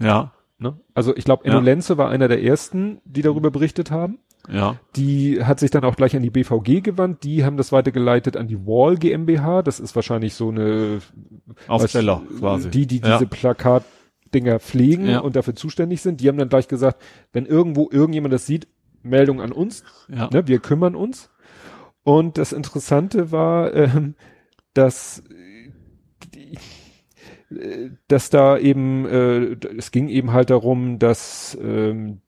Ja. 0.00 0.32
Ne? 0.58 0.76
Also 0.92 1.16
ich 1.16 1.24
glaube, 1.24 1.44
Ja. 1.46 1.52
Enno 1.52 1.60
Lenze 1.60 1.96
war 1.98 2.10
einer 2.10 2.26
der 2.26 2.42
ersten, 2.42 3.00
die 3.04 3.22
darüber 3.22 3.50
berichtet 3.52 3.90
haben. 3.92 4.18
Ja. 4.50 4.76
Die 4.96 5.44
hat 5.44 5.60
sich 5.60 5.70
dann 5.70 5.84
auch 5.84 5.96
gleich 5.96 6.16
an 6.16 6.22
die 6.22 6.30
BVG 6.30 6.80
gewandt. 6.82 7.22
Die 7.24 7.44
haben 7.44 7.56
das 7.56 7.70
weitergeleitet 7.72 8.36
an 8.36 8.48
die 8.48 8.58
Wall 8.66 8.96
GmbH. 8.96 9.62
Das 9.62 9.78
ist 9.80 9.94
wahrscheinlich 9.94 10.34
so 10.34 10.48
eine 10.50 11.00
Aufsteller 11.66 12.22
was- 12.30 12.38
quasi. 12.40 12.70
Die, 12.70 12.86
die 12.86 12.98
ja. 13.00 13.18
diese 13.18 13.26
Plakatdinger 13.26 14.58
pflegen 14.60 15.06
Ja. 15.06 15.20
und 15.20 15.36
dafür 15.36 15.54
zuständig 15.54 16.00
sind. 16.00 16.20
Die 16.20 16.28
haben 16.28 16.38
dann 16.38 16.48
gleich 16.48 16.68
gesagt, 16.68 17.02
wenn 17.32 17.46
irgendwo 17.46 17.88
irgendjemand 17.90 18.32
das 18.32 18.46
sieht, 18.46 18.68
Meldung 19.02 19.40
an 19.40 19.52
uns. 19.52 19.84
Ja. 20.08 20.28
Ne, 20.32 20.46
wir 20.48 20.58
kümmern 20.60 20.94
uns. 20.94 21.30
Und 22.02 22.38
das 22.38 22.52
Interessante 22.52 23.30
war, 23.32 23.74
ähm, 23.74 24.14
dass, 24.74 25.22
die, 26.34 26.54
äh, 27.54 27.90
dass 28.08 28.30
da 28.30 28.56
eben, 28.58 29.06
äh, 29.06 29.56
es 29.76 29.90
ging 29.90 30.08
eben 30.08 30.32
halt 30.32 30.50
darum, 30.50 30.98
dass, 30.98 31.56
ähm, 31.60 32.22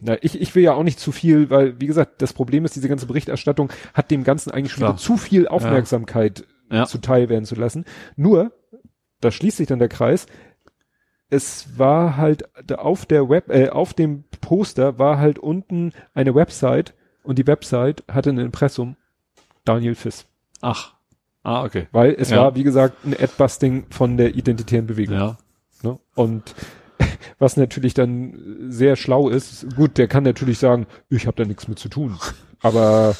na, 0.00 0.16
ich, 0.22 0.40
ich 0.40 0.54
will 0.54 0.62
ja 0.62 0.74
auch 0.74 0.82
nicht 0.82 0.98
zu 1.00 1.12
viel, 1.12 1.50
weil, 1.50 1.80
wie 1.80 1.86
gesagt, 1.86 2.22
das 2.22 2.32
Problem 2.32 2.64
ist, 2.64 2.74
diese 2.76 2.88
ganze 2.88 3.06
Berichterstattung 3.06 3.70
hat 3.94 4.10
dem 4.10 4.24
Ganzen 4.24 4.50
eigentlich 4.50 4.72
schon 4.72 4.82
wieder 4.84 4.96
zu 4.96 5.16
viel 5.16 5.46
Aufmerksamkeit 5.48 6.44
Ja. 6.70 6.86
zuteil 6.86 7.28
werden 7.28 7.44
zu 7.44 7.54
lassen. 7.54 7.84
Nur, 8.16 8.52
da 9.20 9.30
schließt 9.30 9.56
sich 9.58 9.66
dann 9.66 9.78
der 9.78 9.88
Kreis, 9.88 10.26
es 11.28 11.78
war 11.78 12.16
halt 12.16 12.44
auf 12.78 13.06
der 13.06 13.28
Web, 13.28 13.50
äh, 13.50 13.68
auf 13.68 13.94
dem 13.94 14.24
Poster 14.40 14.98
war 14.98 15.18
halt 15.18 15.38
unten 15.38 15.92
eine 16.14 16.34
Website 16.34 16.94
und 17.22 17.38
die 17.38 17.46
Website 17.46 18.02
hatte 18.10 18.30
ein 18.30 18.38
Impressum 18.38 18.96
Daniel 19.64 19.94
Fiss. 19.94 20.26
Ach. 20.60 20.94
Ah, 21.42 21.64
okay. 21.64 21.86
Weil 21.92 22.14
es 22.18 22.30
Ja. 22.30 22.38
war, 22.38 22.54
wie 22.56 22.64
gesagt, 22.64 23.04
ein 23.04 23.14
Adbusting 23.18 23.86
von 23.90 24.16
der 24.16 24.34
identitären 24.34 24.86
Bewegung. 24.86 25.14
Ja. 25.16 25.38
Ne? 25.82 25.98
Und 26.14 26.54
was 27.38 27.56
natürlich 27.56 27.94
dann 27.94 28.66
sehr 28.68 28.96
schlau 28.96 29.28
ist, 29.28 29.74
gut, 29.76 29.98
der 29.98 30.08
kann 30.08 30.24
natürlich 30.24 30.58
sagen, 30.58 30.86
ich 31.08 31.26
habe 31.26 31.36
da 31.36 31.44
nichts 31.48 31.68
mit 31.68 31.78
zu 31.78 31.88
tun. 31.88 32.18
Aber 32.60 33.16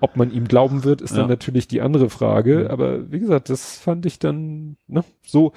ob 0.00 0.16
man 0.16 0.30
ihm 0.32 0.48
glauben 0.48 0.84
wird, 0.84 1.00
ist 1.00 1.12
Ja. 1.12 1.18
dann 1.18 1.28
natürlich 1.28 1.68
die 1.68 1.80
andere 1.80 2.10
Frage. 2.10 2.70
Aber 2.70 3.10
wie 3.10 3.20
gesagt, 3.20 3.50
das 3.50 3.78
fand 3.78 4.04
ich 4.06 4.18
dann 4.18 4.76
ne, 4.86 5.04
so. 5.24 5.52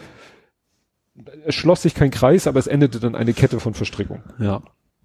Es 1.46 1.56
schloss 1.56 1.82
sich 1.84 1.96
kein 1.96 2.12
Kreis, 2.12 2.46
aber 2.46 2.60
es 2.60 2.68
endete 2.68 3.00
dann 3.00 3.16
eine 3.16 3.34
Kette 3.34 3.60
von 3.60 3.74
Verstrickung. 3.74 4.22
Ja. 4.38 4.62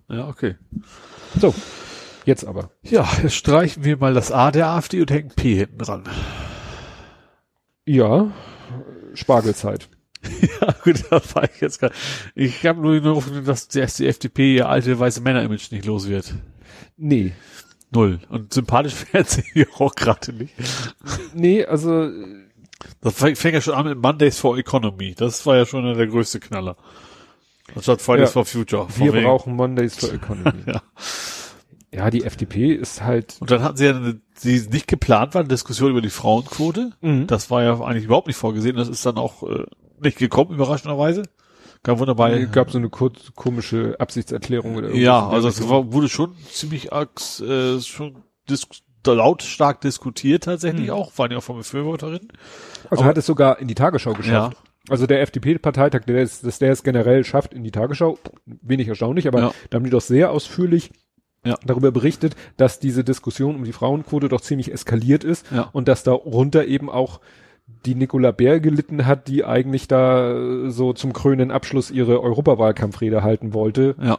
Ja, 0.08 0.26
okay. 0.28 0.56
So, 1.38 1.54
jetzt 2.24 2.44
aber. 2.44 2.70
Ja, 2.82 3.08
jetzt 3.22 3.36
streichen 3.36 3.84
wir 3.84 3.96
mal 3.96 4.12
das 4.12 4.32
A 4.32 4.50
der 4.50 4.66
AfD 4.68 5.00
und 5.00 5.10
hängen 5.10 5.30
P 5.34 5.54
hinten 5.54 5.78
dran. 5.78 6.02
Ja, 7.86 8.32
Spargelzeit. 9.14 9.88
Ja, 10.60 10.74
gut, 10.84 11.04
da 11.10 11.20
war 11.34 11.44
ich 11.44 11.60
jetzt 11.60 11.80
gerade. 11.80 11.94
Ich 12.34 12.66
habe 12.66 12.80
nur 12.80 13.00
nur 13.00 13.16
hoffen, 13.16 13.44
dass 13.44 13.68
die 13.68 13.84
die 13.98 14.06
FDP 14.06 14.56
ihr 14.56 14.68
alte 14.68 14.98
weiße 14.98 15.20
Männer-Image 15.22 15.70
nicht 15.72 15.86
los 15.86 16.08
wird. 16.08 16.34
Nee. 16.96 17.32
Null. 17.90 18.20
Und 18.28 18.52
sympathisch 18.52 18.94
werden 19.12 19.26
sie 19.26 19.66
auch 19.78 19.94
gerade 19.94 20.32
nicht. 20.32 20.54
Nee, 21.34 21.64
also 21.64 22.10
Das 23.00 23.14
fängt 23.14 23.42
ja 23.44 23.60
schon 23.60 23.74
an 23.74 23.86
mit 23.86 23.98
Mondays 23.98 24.38
for 24.38 24.56
Economy. 24.58 25.14
Das 25.14 25.44
war 25.46 25.56
ja 25.56 25.66
schon 25.66 25.84
der 25.96 26.06
größte 26.06 26.40
Knaller. 26.40 26.76
Anstatt 27.74 28.02
Fridays 28.02 28.30
Ja. 28.30 28.32
for 28.32 28.44
Future. 28.44 28.86
Wir 28.96 29.12
wegen- 29.12 29.24
brauchen 29.24 29.56
Mondays 29.56 29.96
for 29.96 30.12
Economy. 30.12 30.52
Ja. 30.66 30.82
ja, 31.92 32.10
die 32.10 32.24
FDP 32.24 32.72
ist 32.74 33.02
halt. 33.02 33.36
Und 33.40 33.50
dann 33.50 33.62
hatten 33.62 33.76
sie 33.76 33.86
ja 33.86 33.96
eine, 33.96 34.20
die 34.44 34.60
nicht 34.70 34.86
geplant 34.88 35.34
war, 35.34 35.40
eine 35.40 35.48
Diskussion 35.48 35.90
über 35.90 36.00
die 36.02 36.10
Frauenquote. 36.10 36.92
Mhm. 37.00 37.26
Das 37.26 37.50
war 37.50 37.62
ja 37.62 37.80
eigentlich 37.80 38.04
überhaupt 38.04 38.26
nicht 38.28 38.36
vorgesehen. 38.36 38.76
Das 38.76 38.88
ist 38.88 39.04
dann 39.06 39.16
auch 39.18 39.42
äh, 39.48 39.64
nicht 40.04 40.18
gekommen, 40.18 40.52
überraschenderweise. 40.54 41.22
Kam 41.82 41.98
wunderbar. 41.98 42.30
Es 42.32 42.52
gab 42.52 42.70
so 42.70 42.78
eine 42.78 42.90
kurz 42.90 43.32
komische 43.34 43.96
Absichtserklärung 43.98 44.76
oder 44.76 44.90
ja, 44.94 45.18
irgendwas 45.20 45.44
also 45.46 45.48
es 45.48 45.68
war, 45.70 45.92
wurde 45.92 46.08
schon 46.10 46.34
ziemlich 46.52 46.92
äh, 46.92 47.80
schon 47.80 48.16
lautstark 49.06 49.80
diskutiert 49.80 50.44
tatsächlich 50.44 50.88
Mhm. 50.88 50.92
auch, 50.92 51.16
waren 51.16 51.30
ja 51.30 51.38
auch 51.38 51.42
von 51.42 51.56
Befürworterinnen. 51.56 52.28
Also 52.90 53.02
aber- 53.02 53.04
hat 53.10 53.18
es 53.18 53.26
sogar 53.26 53.58
in 53.58 53.68
die 53.68 53.74
Tagesschau 53.74 54.12
geschafft. 54.12 54.56
Also 54.88 55.06
der 55.06 55.20
FDP-Parteitag, 55.22 56.00
der 56.06 56.22
ist, 56.22 56.44
dass 56.44 56.58
der 56.58 56.72
es 56.72 56.82
generell 56.82 57.24
schafft 57.24 57.54
in 57.54 57.62
die 57.64 57.70
Tagesschau, 57.70 58.18
wenig 58.44 58.88
erstaunlich, 58.88 59.28
aber 59.28 59.40
Ja. 59.40 59.52
da 59.70 59.76
haben 59.76 59.84
die 59.84 59.90
doch 59.90 60.00
sehr 60.00 60.30
ausführlich 60.30 60.90
Ja. 61.44 61.56
darüber 61.64 61.90
berichtet, 61.92 62.34
dass 62.58 62.80
diese 62.80 63.04
Diskussion 63.04 63.54
um 63.56 63.64
die 63.64 63.72
Frauenquote 63.72 64.28
doch 64.28 64.40
ziemlich 64.42 64.72
eskaliert 64.72 65.24
ist 65.24 65.46
Ja. 65.50 65.68
und 65.72 65.88
dass 65.88 66.02
da 66.02 66.12
runter 66.12 66.66
eben 66.66 66.90
auch 66.90 67.20
die 67.86 67.94
Nicola 67.94 68.30
Bär 68.30 68.60
gelitten 68.60 69.06
hat, 69.06 69.28
die 69.28 69.44
eigentlich 69.44 69.88
da 69.88 70.32
äh, 70.32 70.70
so 70.70 70.92
zum 70.92 71.12
krönenden 71.12 71.50
Abschluss 71.50 71.90
ihre 71.90 72.20
Europawahlkampfrede 72.22 73.22
halten 73.22 73.52
wollte, 73.54 73.94
Ja. 74.00 74.18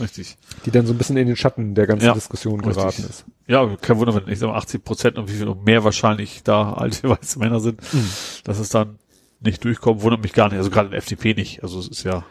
Richtig. 0.00 0.36
die 0.64 0.70
dann 0.70 0.86
so 0.86 0.92
ein 0.94 0.98
bisschen 0.98 1.16
in 1.16 1.26
den 1.26 1.36
Schatten 1.36 1.74
der 1.74 1.86
ganzen 1.86 2.06
Ja, 2.06 2.14
Diskussion 2.14 2.60
richtig. 2.60 2.76
geraten 2.76 3.02
ist. 3.08 3.24
Ja, 3.46 3.66
kein 3.80 3.98
Wunder, 3.98 4.14
wenn 4.14 4.32
ich 4.32 4.38
sag 4.38 4.48
mal 4.48 4.56
80 4.56 4.82
Prozent 4.84 5.18
und 5.18 5.28
wie 5.28 5.34
viel 5.36 5.46
und 5.48 5.64
mehr 5.64 5.84
wahrscheinlich 5.84 6.42
da 6.42 6.72
alte 6.72 7.08
weiße 7.10 7.38
Männer 7.38 7.60
sind, 7.60 7.80
Mhm. 7.92 8.08
dass 8.44 8.58
es 8.58 8.68
dann 8.70 8.98
nicht 9.40 9.62
durchkommt, 9.64 10.02
wundert 10.02 10.22
mich 10.22 10.32
gar 10.32 10.48
nicht. 10.48 10.58
Also 10.58 10.70
gerade 10.70 10.86
in 10.86 10.90
der 10.92 10.98
FDP 10.98 11.34
nicht. 11.34 11.62
Also 11.62 11.78
es 11.78 11.88
ist 11.88 12.04
ja. 12.04 12.24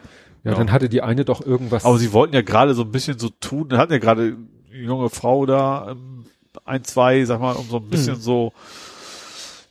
Ja, 0.44 0.52
Ja. 0.52 0.54
dann 0.54 0.72
hatte 0.72 0.88
die 0.88 1.02
eine 1.02 1.24
doch 1.24 1.44
irgendwas. 1.44 1.84
Aber 1.84 1.98
sie 1.98 2.12
wollten 2.12 2.34
ja 2.34 2.42
gerade 2.42 2.74
so 2.74 2.82
ein 2.82 2.90
bisschen 2.90 3.18
so 3.18 3.28
tun, 3.28 3.68
da 3.68 3.78
hatten 3.78 3.92
ja 3.92 3.98
gerade 3.98 4.36
junge 4.72 5.08
Frau 5.08 5.46
da, 5.46 5.90
ähm, 5.92 6.24
ein, 6.64 6.84
zwei, 6.84 7.24
sag 7.24 7.40
mal, 7.40 7.52
um 7.52 7.66
so 7.68 7.76
ein 7.78 7.88
bisschen 7.88 8.16
Mhm. 8.16 8.20
so 8.20 8.52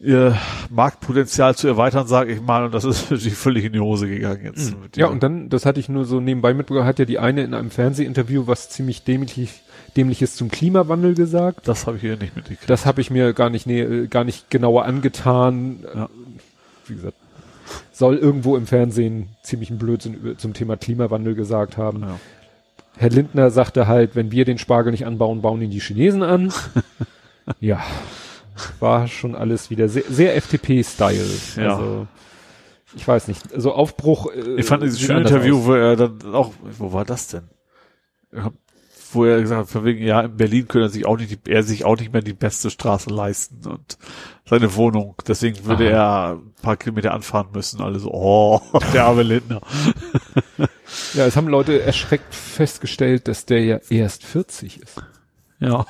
ihr 0.03 0.37
Marktpotenzial 0.69 1.55
zu 1.55 1.67
erweitern, 1.67 2.07
sage 2.07 2.33
ich 2.33 2.41
mal, 2.41 2.65
und 2.65 2.73
das 2.73 2.83
ist 2.83 3.11
natürlich 3.11 3.35
völlig 3.35 3.65
in 3.65 3.73
die 3.73 3.79
Hose 3.79 4.07
gegangen 4.07 4.43
jetzt. 4.43 4.79
mit 4.81 4.97
Ja, 4.97 5.07
und 5.07 5.21
dann, 5.23 5.49
das 5.49 5.65
hatte 5.65 5.79
ich 5.79 5.89
nur 5.89 6.05
so 6.05 6.19
nebenbei 6.19 6.53
mitbekommen, 6.53 6.85
hat 6.85 6.99
ja 6.99 7.05
die 7.05 7.19
eine 7.19 7.43
in 7.43 7.53
einem 7.53 7.71
Fernsehinterview 7.71 8.47
was 8.47 8.69
ziemlich 8.69 9.03
dämlich, 9.03 9.61
dämliches 9.95 10.35
zum 10.35 10.49
Klimawandel 10.49 11.13
gesagt. 11.13 11.67
das 11.67 11.85
habe 11.87 11.97
ich 11.97 12.01
hier 12.01 12.17
nicht 12.17 12.35
mitgekriegt. 12.35 12.69
Das 12.69 12.85
habe 12.85 13.01
ich 13.01 13.11
mir 13.11 13.33
gar 13.33 13.49
nicht, 13.49 13.67
nä- 13.67 14.07
gar 14.07 14.23
nicht 14.23 14.49
genauer 14.49 14.85
angetan. 14.85 15.85
Ja. 15.93 16.09
Wie 16.87 16.95
gesagt, 16.95 17.15
soll 17.91 18.17
irgendwo 18.17 18.57
im 18.57 18.67
Fernsehen 18.67 19.27
ziemlichen 19.43 19.77
Blödsinn 19.77 20.35
zum 20.37 20.53
Thema 20.53 20.77
Klimawandel 20.77 21.35
gesagt 21.35 21.77
haben. 21.77 22.01
Ja. 22.01 22.19
Herr 22.97 23.09
Lindner 23.09 23.51
sagte 23.51 23.87
halt, 23.87 24.15
wenn 24.15 24.31
wir 24.31 24.45
den 24.45 24.57
Spargel 24.57 24.91
nicht 24.91 25.05
anbauen, 25.05 25.41
bauen 25.41 25.61
ihn 25.61 25.69
die 25.71 25.79
Chinesen 25.79 26.23
an. 26.23 26.51
ja, 27.59 27.81
war 28.79 29.07
schon 29.07 29.35
alles 29.35 29.69
wieder 29.69 29.87
sehr, 29.87 30.03
sehr 30.09 30.35
FDP-Style. 30.35 31.25
Ja. 31.57 31.75
Also, 31.75 32.07
ich 32.95 33.07
weiß 33.07 33.27
nicht, 33.27 33.41
so 33.55 33.73
Aufbruch. 33.73 34.27
Äh, 34.33 34.55
ich 34.59 34.65
fand 34.65 34.83
dieses 34.83 34.99
schöne 34.99 35.21
Interview, 35.21 35.59
aus. 35.59 35.65
wo 35.65 35.73
er 35.73 35.95
dann 35.95 36.21
auch, 36.33 36.53
wo 36.77 36.93
war 36.93 37.05
das 37.05 37.27
denn? 37.27 37.49
Wo 39.13 39.25
er 39.25 39.41
gesagt 39.41 39.61
hat, 39.61 39.69
von 39.69 39.83
wegen, 39.85 40.05
ja, 40.05 40.21
in 40.21 40.37
Berlin 40.37 40.67
könnte 40.67 40.87
er 40.87 40.89
sich 40.89 41.05
auch 41.05 41.17
nicht, 41.17 41.47
er 41.47 41.63
sich 41.63 41.83
auch 41.83 41.97
nicht 41.97 42.13
mehr 42.13 42.21
die 42.21 42.33
beste 42.33 42.69
Straße 42.69 43.09
leisten 43.09 43.67
und 43.67 43.97
seine 44.45 44.73
Wohnung. 44.75 45.15
Deswegen 45.27 45.65
würde 45.65 45.95
Aha. 45.97 46.29
er 46.29 46.33
ein 46.35 46.53
paar 46.61 46.77
Kilometer 46.77 47.13
anfahren 47.13 47.47
müssen. 47.53 47.81
Alle 47.81 47.99
so, 47.99 48.09
oh, 48.11 48.61
der 48.93 49.05
arme 49.05 49.23
Lindner. 49.23 49.61
ja, 51.13 51.25
es 51.25 51.35
haben 51.35 51.47
Leute 51.47 51.81
erschreckt 51.81 52.33
festgestellt, 52.33 53.27
dass 53.27 53.45
der 53.45 53.63
ja 53.63 53.79
erst 53.89 54.23
40 54.25 54.81
ist. 54.81 55.03
Ja. 55.59 55.85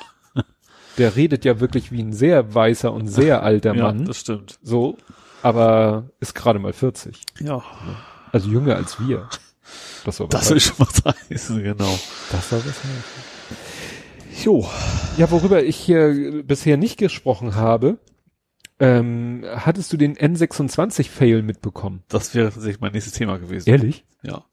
Der 0.98 1.16
redet 1.16 1.44
ja 1.44 1.60
wirklich 1.60 1.90
wie 1.92 2.02
ein 2.02 2.12
sehr 2.12 2.54
weißer 2.54 2.92
und 2.92 3.06
sehr 3.06 3.42
alter 3.42 3.74
Mann. 3.74 4.00
Ja, 4.00 4.04
das 4.04 4.18
stimmt. 4.18 4.58
So, 4.62 4.98
aber 5.42 6.10
ist 6.20 6.34
gerade 6.34 6.58
mal 6.58 6.72
40. 6.72 7.20
Ja. 7.40 7.62
Also 8.30 8.48
jünger 8.48 8.76
als 8.76 8.98
wir. 9.00 9.28
Das, 10.04 10.20
war 10.20 10.28
das 10.28 10.50
will 10.50 10.60
schon 10.60 10.76
mal 10.78 11.14
heißen, 11.30 11.62
genau. 11.62 11.98
Das 12.30 12.52
war 12.52 12.58
was 12.58 12.66
heißen. 12.66 12.90
Jo. 14.44 14.68
Ja, 15.16 15.30
worüber 15.30 15.62
ich 15.62 15.76
hier 15.76 16.42
bisher 16.44 16.76
nicht 16.76 16.98
gesprochen 16.98 17.54
habe, 17.54 17.98
ähm, 18.80 19.44
hattest 19.46 19.92
du 19.92 19.96
den 19.96 20.16
N26-Fail 20.16 21.42
mitbekommen? 21.42 22.02
Das 22.08 22.34
wäre 22.34 22.50
tatsächlich 22.50 22.80
mein 22.80 22.92
nächstes 22.92 23.14
Thema 23.14 23.38
gewesen. 23.38 23.68
Ehrlich? 23.68 24.04
Ja. 24.22 24.44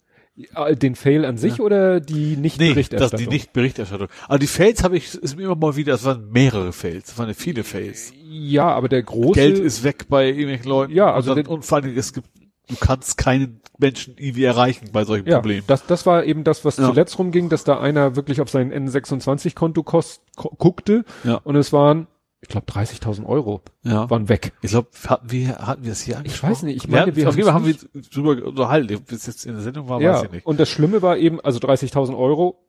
Den 0.81 0.95
Fail 0.95 1.25
an 1.25 1.37
sich 1.37 1.57
ja. 1.57 1.63
oder 1.63 1.99
die 1.99 2.37
Nicht-Berichterstattung? 2.37 3.19
Nee, 3.19 3.25
das, 3.25 3.29
die 3.29 3.35
Nicht-Berichterstattung. 3.35 4.07
Aber 4.27 4.39
die 4.39 4.47
Fails 4.47 4.83
habe 4.83 4.97
ich, 4.97 5.13
ist 5.13 5.35
mir 5.35 5.43
immer 5.43 5.55
mal 5.55 5.75
wieder, 5.75 5.93
es 5.93 6.05
waren 6.05 6.29
mehrere 6.31 6.71
Fails, 6.71 7.11
es 7.11 7.17
waren 7.17 7.33
viele 7.33 7.63
Fails. 7.63 8.13
Ja, 8.23 8.69
aber 8.69 8.87
der 8.87 9.03
große... 9.03 9.39
Geld 9.39 9.59
ist 9.59 9.83
weg 9.83 10.05
bei 10.07 10.27
irgendwelchen 10.27 10.69
Leuten. 10.69 10.93
Ja, 10.93 11.13
also... 11.13 11.31
Und, 11.31 11.37
dann, 11.37 11.45
und 11.47 11.65
vor 11.65 11.79
allem, 11.79 11.97
es 11.97 12.13
gibt, 12.13 12.27
du 12.69 12.75
kannst 12.79 13.17
keinen 13.17 13.59
Menschen 13.77 14.15
irgendwie 14.17 14.43
erreichen 14.43 14.89
bei 14.91 15.03
solchen 15.03 15.27
ja, 15.27 15.39
Problemen. 15.39 15.63
Das, 15.67 15.85
das 15.85 16.05
war 16.05 16.23
eben 16.23 16.43
das, 16.43 16.63
was 16.63 16.77
ja. 16.77 16.85
zuletzt 16.85 17.17
rumging, 17.19 17.49
dass 17.49 17.63
da 17.63 17.79
einer 17.79 18.15
wirklich 18.15 18.39
auf 18.39 18.49
sein 18.49 18.71
N26-Konto 18.71 19.83
guckte 19.83 21.03
ja. 21.23 21.35
und 21.35 21.55
es 21.55 21.73
waren 21.73 22.07
ich 22.41 22.47
glaube 22.47 22.71
30.000 22.71 23.25
Euro 23.25 23.61
ja. 23.83 24.09
waren 24.09 24.29
weg. 24.29 24.53
Ich 24.61 24.71
glaube, 24.71 24.87
hatten 25.07 25.31
wir 25.31 25.57
hatten 25.57 25.83
wir 25.83 25.91
es 25.91 26.01
hier 26.01 26.21
Ich 26.23 26.41
weiß 26.41 26.63
nicht, 26.63 26.77
ich 26.77 26.87
meine, 26.87 27.11
ja, 27.11 27.15
wir 27.15 27.29
auf 27.29 27.35
jeden 27.35 27.45
Fall 27.45 27.53
haben 27.53 27.65
wir 27.65 27.75
drüber 28.01 28.47
unterhalten, 28.47 29.01
bis 29.03 29.27
jetzt 29.27 29.45
in 29.45 29.53
der 29.53 29.61
Sendung 29.61 29.89
war, 29.89 30.01
ja, 30.01 30.13
weiß 30.13 30.23
ich 30.23 30.31
nicht. 30.31 30.45
Und 30.45 30.59
das 30.59 30.69
Schlimme 30.69 31.01
war 31.01 31.17
eben, 31.17 31.41
also 31.41 31.59
30.000 31.59 32.17
Euro 32.17 32.65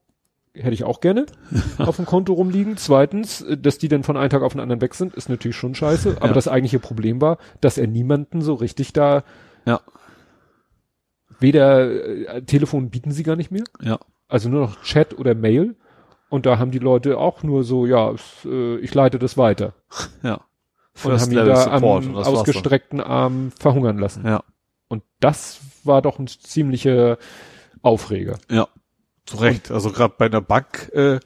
hätte 0.55 0.75
ich 0.75 0.83
auch 0.83 1.01
gerne 1.01 1.27
auf 1.79 1.97
dem 1.97 2.07
Konto 2.07 2.33
rumliegen. 2.33 2.77
Zweitens, 2.77 3.45
dass 3.59 3.79
die 3.79 3.89
dann 3.89 4.03
von 4.03 4.17
einem 4.17 4.31
Tag 4.31 4.43
auf 4.43 4.53
den 4.53 4.61
anderen 4.61 4.81
weg 4.81 4.95
sind, 4.95 5.15
ist 5.15 5.29
natürlich 5.29 5.57
schon 5.57 5.75
scheiße. 5.75 6.17
Aber 6.17 6.29
ja. 6.29 6.33
das 6.33 6.49
eigentliche 6.49 6.81
Problem 6.81 7.21
war, 7.21 7.39
dass 7.61 7.79
er 7.79 7.87
niemanden 7.87 8.43
so 8.43 8.55
richtig 8.55 8.93
da 8.93 9.23
ja. 9.67 9.81
weder 11.39 11.91
äh, 11.91 12.43
Telefon 12.43 12.91
bieten 12.91 13.13
sie 13.13 13.23
gar 13.23 13.37
nicht 13.37 13.53
mehr. 13.53 13.65
Ja. 13.81 14.01
Also 14.29 14.49
nur 14.49 14.61
noch 14.63 14.83
Chat 14.83 15.17
oder 15.19 15.35
Mail. 15.35 15.77
Und 16.31 16.47
da 16.47 16.59
haben 16.59 16.71
die 16.71 16.79
Leute 16.79 17.19
auch 17.19 17.43
nur 17.43 17.65
so, 17.65 17.85
ja, 17.85 18.15
äh, 18.45 18.77
ich 18.79 18.95
leite 18.95 19.19
das 19.19 19.37
weiter. 19.37 19.75
Ja. 20.23 20.41
und 21.05 21.21
haben 21.21 21.31
ihn 21.31 21.47
da 21.47 21.67
am 21.73 21.85
ausgestreckten 21.85 23.01
Arm 23.01 23.53
verhungern 23.59 23.99
lassen. 23.99 24.27
Ja. 24.27 24.45
Und 24.89 25.03
das 25.21 25.61
war 25.85 26.03
doch 26.03 26.19
ein 26.19 26.27
ziemlicher 26.27 27.19
Aufreger. 27.83 28.39
Ja. 28.51 28.69
Zu 29.27 29.37
Recht. 29.39 29.71
Und, 29.71 29.75
also 29.75 29.91
gerade 29.93 30.15
bei 30.19 30.27
einer 30.27 30.41
Bank, 30.41 30.91
äh, 30.93 31.21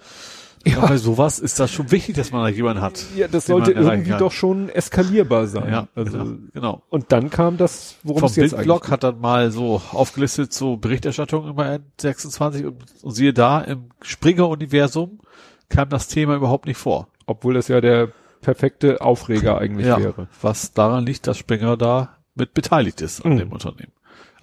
ja. 0.65 0.87
Bei 0.87 0.97
sowas 0.97 1.39
ist 1.39 1.61
das 1.61 1.71
schon 1.71 1.91
wichtig, 1.91 2.17
dass 2.17 2.33
man 2.33 2.43
da 2.43 2.49
jemanden 2.49 2.83
hat. 2.83 3.05
Ja, 3.17 3.29
das 3.29 3.47
sollte 3.47 3.73
irgendwie 3.73 4.13
doch 4.13 4.33
schon 4.33 4.69
eskalierbar 4.69 5.47
sein. 5.47 5.71
Ja, 5.71 5.89
also, 5.95 6.19
genau. 6.19 6.37
genau. 6.53 6.83
Und 6.89 7.13
dann 7.13 7.31
kam 7.31 7.57
das, 7.57 7.97
worum 8.03 8.25
es 8.25 8.37
jetzt 8.37 8.53
Bildblock 8.53 8.91
hat 8.91 9.05
dann 9.05 9.21
mal 9.21 9.51
so 9.51 9.83
aufgelistet, 9.93 10.53
so 10.53 10.77
Berichterstattung 10.77 11.49
immer 11.49 11.79
26 12.01 12.67
und, 12.67 12.85
und 13.03 13.13
siehe 13.13 13.33
da, 13.33 13.61
im 13.61 13.91
Springer-Universum 14.03 15.21
kam 15.69 15.89
das 15.89 16.09
Thema 16.09 16.37
überhaupt 16.37 16.67
nicht 16.67 16.79
vor. 16.79 17.09
Obwohl 17.27 17.55
das 17.55 17.69
ja 17.69 17.81
der 17.81 18.09
perfekte 18.41 19.01
Aufreger 19.01 19.59
eigentlich 19.59 19.87
ja, 19.87 19.99
wäre. 19.99 20.29
Was 20.41 20.73
daran 20.73 21.05
liegt, 21.07 21.27
dass 21.27 21.39
Springer 21.39 21.77
da 21.77 22.17
mit 22.35 22.55
beteiligt 22.55 23.01
ist 23.01 23.25
an 23.25 23.35
mhm. 23.35 23.39
dem 23.39 23.53
Unternehmen. 23.53 23.93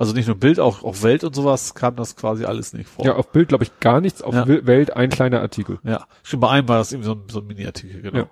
Also 0.02 0.14
nicht 0.14 0.26
nur 0.26 0.36
Bild, 0.36 0.60
auch 0.60 0.84
auf 0.84 1.04
Welt 1.04 1.24
und 1.24 1.36
sowas 1.36 1.76
kam 1.76 1.96
das 1.96 2.16
quasi 2.16 2.44
alles 2.44 2.74
nicht 2.74 2.90
vor. 2.90 3.06
Ja, 3.06 3.18
auf 3.18 3.32
Bild 3.32 3.50
glaube 3.50 3.66
ich 3.66 3.80
gar 3.80 4.02
nichts, 4.02 4.24
auf 4.24 4.34
ja. 4.34 4.48
Welt 4.48 4.98
ein 4.98 5.12
kleiner 5.12 5.42
Artikel. 5.42 5.78
Ja, 5.84 6.08
schon 6.24 6.40
bei 6.40 6.50
einem 6.50 6.68
war 6.68 6.80
das 6.80 6.92
eben 6.92 7.04
so 7.04 7.12
ein, 7.12 7.22
so 7.30 7.40
ein 7.40 7.46
Mini-Artikel, 7.46 8.02
genau. 8.02 8.18
Ja. 8.18 8.30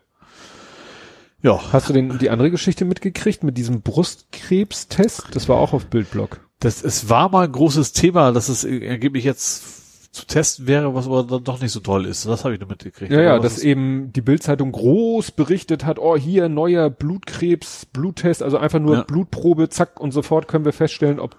ja. 1.43 1.71
Hast 1.71 1.87
du 1.87 1.93
denn 1.93 2.17
die 2.17 2.31
andere 2.31 2.49
Geschichte 2.49 2.85
mitgekriegt 2.85 3.43
mit 3.43 3.55
diesem 3.55 3.83
Brustkrebstest? 3.83 5.27
Das 5.31 5.47
war 5.47 5.57
auch 5.57 5.73
auf 5.73 5.85
Bildblog. 5.85 6.39
Das, 6.59 6.83
es 6.83 7.07
war 7.07 7.29
mal 7.29 7.45
ein 7.45 7.51
großes 7.51 7.93
Thema, 7.93 8.31
dass 8.31 8.49
es 8.49 8.65
angeblich 8.65 9.23
jetzt 9.23 10.11
zu 10.11 10.25
testen 10.25 10.65
wäre, 10.65 10.95
was 10.95 11.05
aber 11.05 11.23
dann 11.23 11.43
doch 11.43 11.61
nicht 11.61 11.71
so 11.71 11.81
toll 11.81 12.07
ist. 12.07 12.25
Das 12.25 12.45
habe 12.45 12.55
ich 12.55 12.59
nur 12.59 12.69
mitgekriegt. 12.69 13.11
Ja, 13.11 13.21
ja, 13.21 13.37
dass 13.37 13.59
eben 13.59 14.11
die 14.11 14.21
Bildzeitung 14.21 14.71
groß 14.71 15.29
berichtet 15.29 15.85
hat, 15.85 15.99
oh, 15.99 16.17
hier 16.17 16.49
neuer 16.49 16.89
Blutkrebs, 16.89 17.85
Bluttest, 17.85 18.41
also 18.41 18.57
einfach 18.57 18.79
nur 18.79 18.95
ja. 18.95 19.03
Blutprobe, 19.03 19.69
zack, 19.69 19.99
und 19.99 20.13
sofort 20.13 20.47
können 20.47 20.65
wir 20.65 20.73
feststellen, 20.73 21.19
ob 21.19 21.35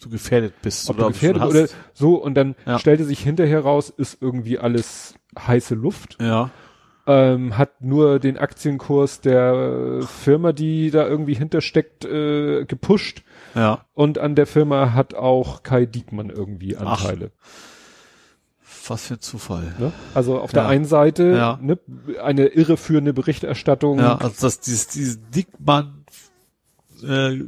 du 0.00 0.08
gefährdet 0.08 0.54
bist 0.62 0.88
ob 0.88 0.96
oder 0.96 1.06
du 1.06 1.12
gefährdet 1.12 1.42
oder 1.42 1.66
so 1.94 2.14
und 2.16 2.34
dann 2.34 2.54
ja. 2.66 2.78
stellte 2.78 3.04
sich 3.04 3.20
hinterher 3.20 3.60
raus, 3.60 3.92
ist 3.94 4.18
irgendwie 4.20 4.58
alles 4.58 5.14
heiße 5.38 5.74
Luft. 5.74 6.18
Ja. 6.20 6.50
Ähm, 7.06 7.56
hat 7.56 7.80
nur 7.80 8.18
den 8.18 8.36
Aktienkurs 8.36 9.22
der 9.22 10.02
Firma, 10.02 10.52
die 10.52 10.90
da 10.90 11.06
irgendwie 11.06 11.32
hintersteckt, 11.32 12.04
äh, 12.04 12.66
gepusht. 12.66 13.22
Ja. 13.54 13.86
Und 13.94 14.18
an 14.18 14.34
der 14.34 14.46
Firma 14.46 14.92
hat 14.92 15.14
auch 15.14 15.62
Kai 15.62 15.86
Diekmann 15.86 16.28
irgendwie 16.28 16.76
Anteile. 16.76 17.30
Ach, 17.40 18.90
was 18.90 19.06
für 19.06 19.14
ein 19.14 19.20
Zufall. 19.20 19.74
Ne? 19.78 19.92
Also 20.14 20.38
auf 20.38 20.52
ja. 20.52 20.60
der 20.60 20.68
einen 20.68 20.84
Seite 20.84 21.30
ja. 21.30 21.58
ne, 21.62 21.78
eine 22.22 22.46
irreführende 22.48 23.12
Berichterstattung. 23.12 23.98
Ja, 23.98 24.16
also 24.16 24.34
das, 24.40 24.60
dieses, 24.60 24.88
dieses 24.88 25.18
Diekmann 25.30 26.04
äh, 27.02 27.38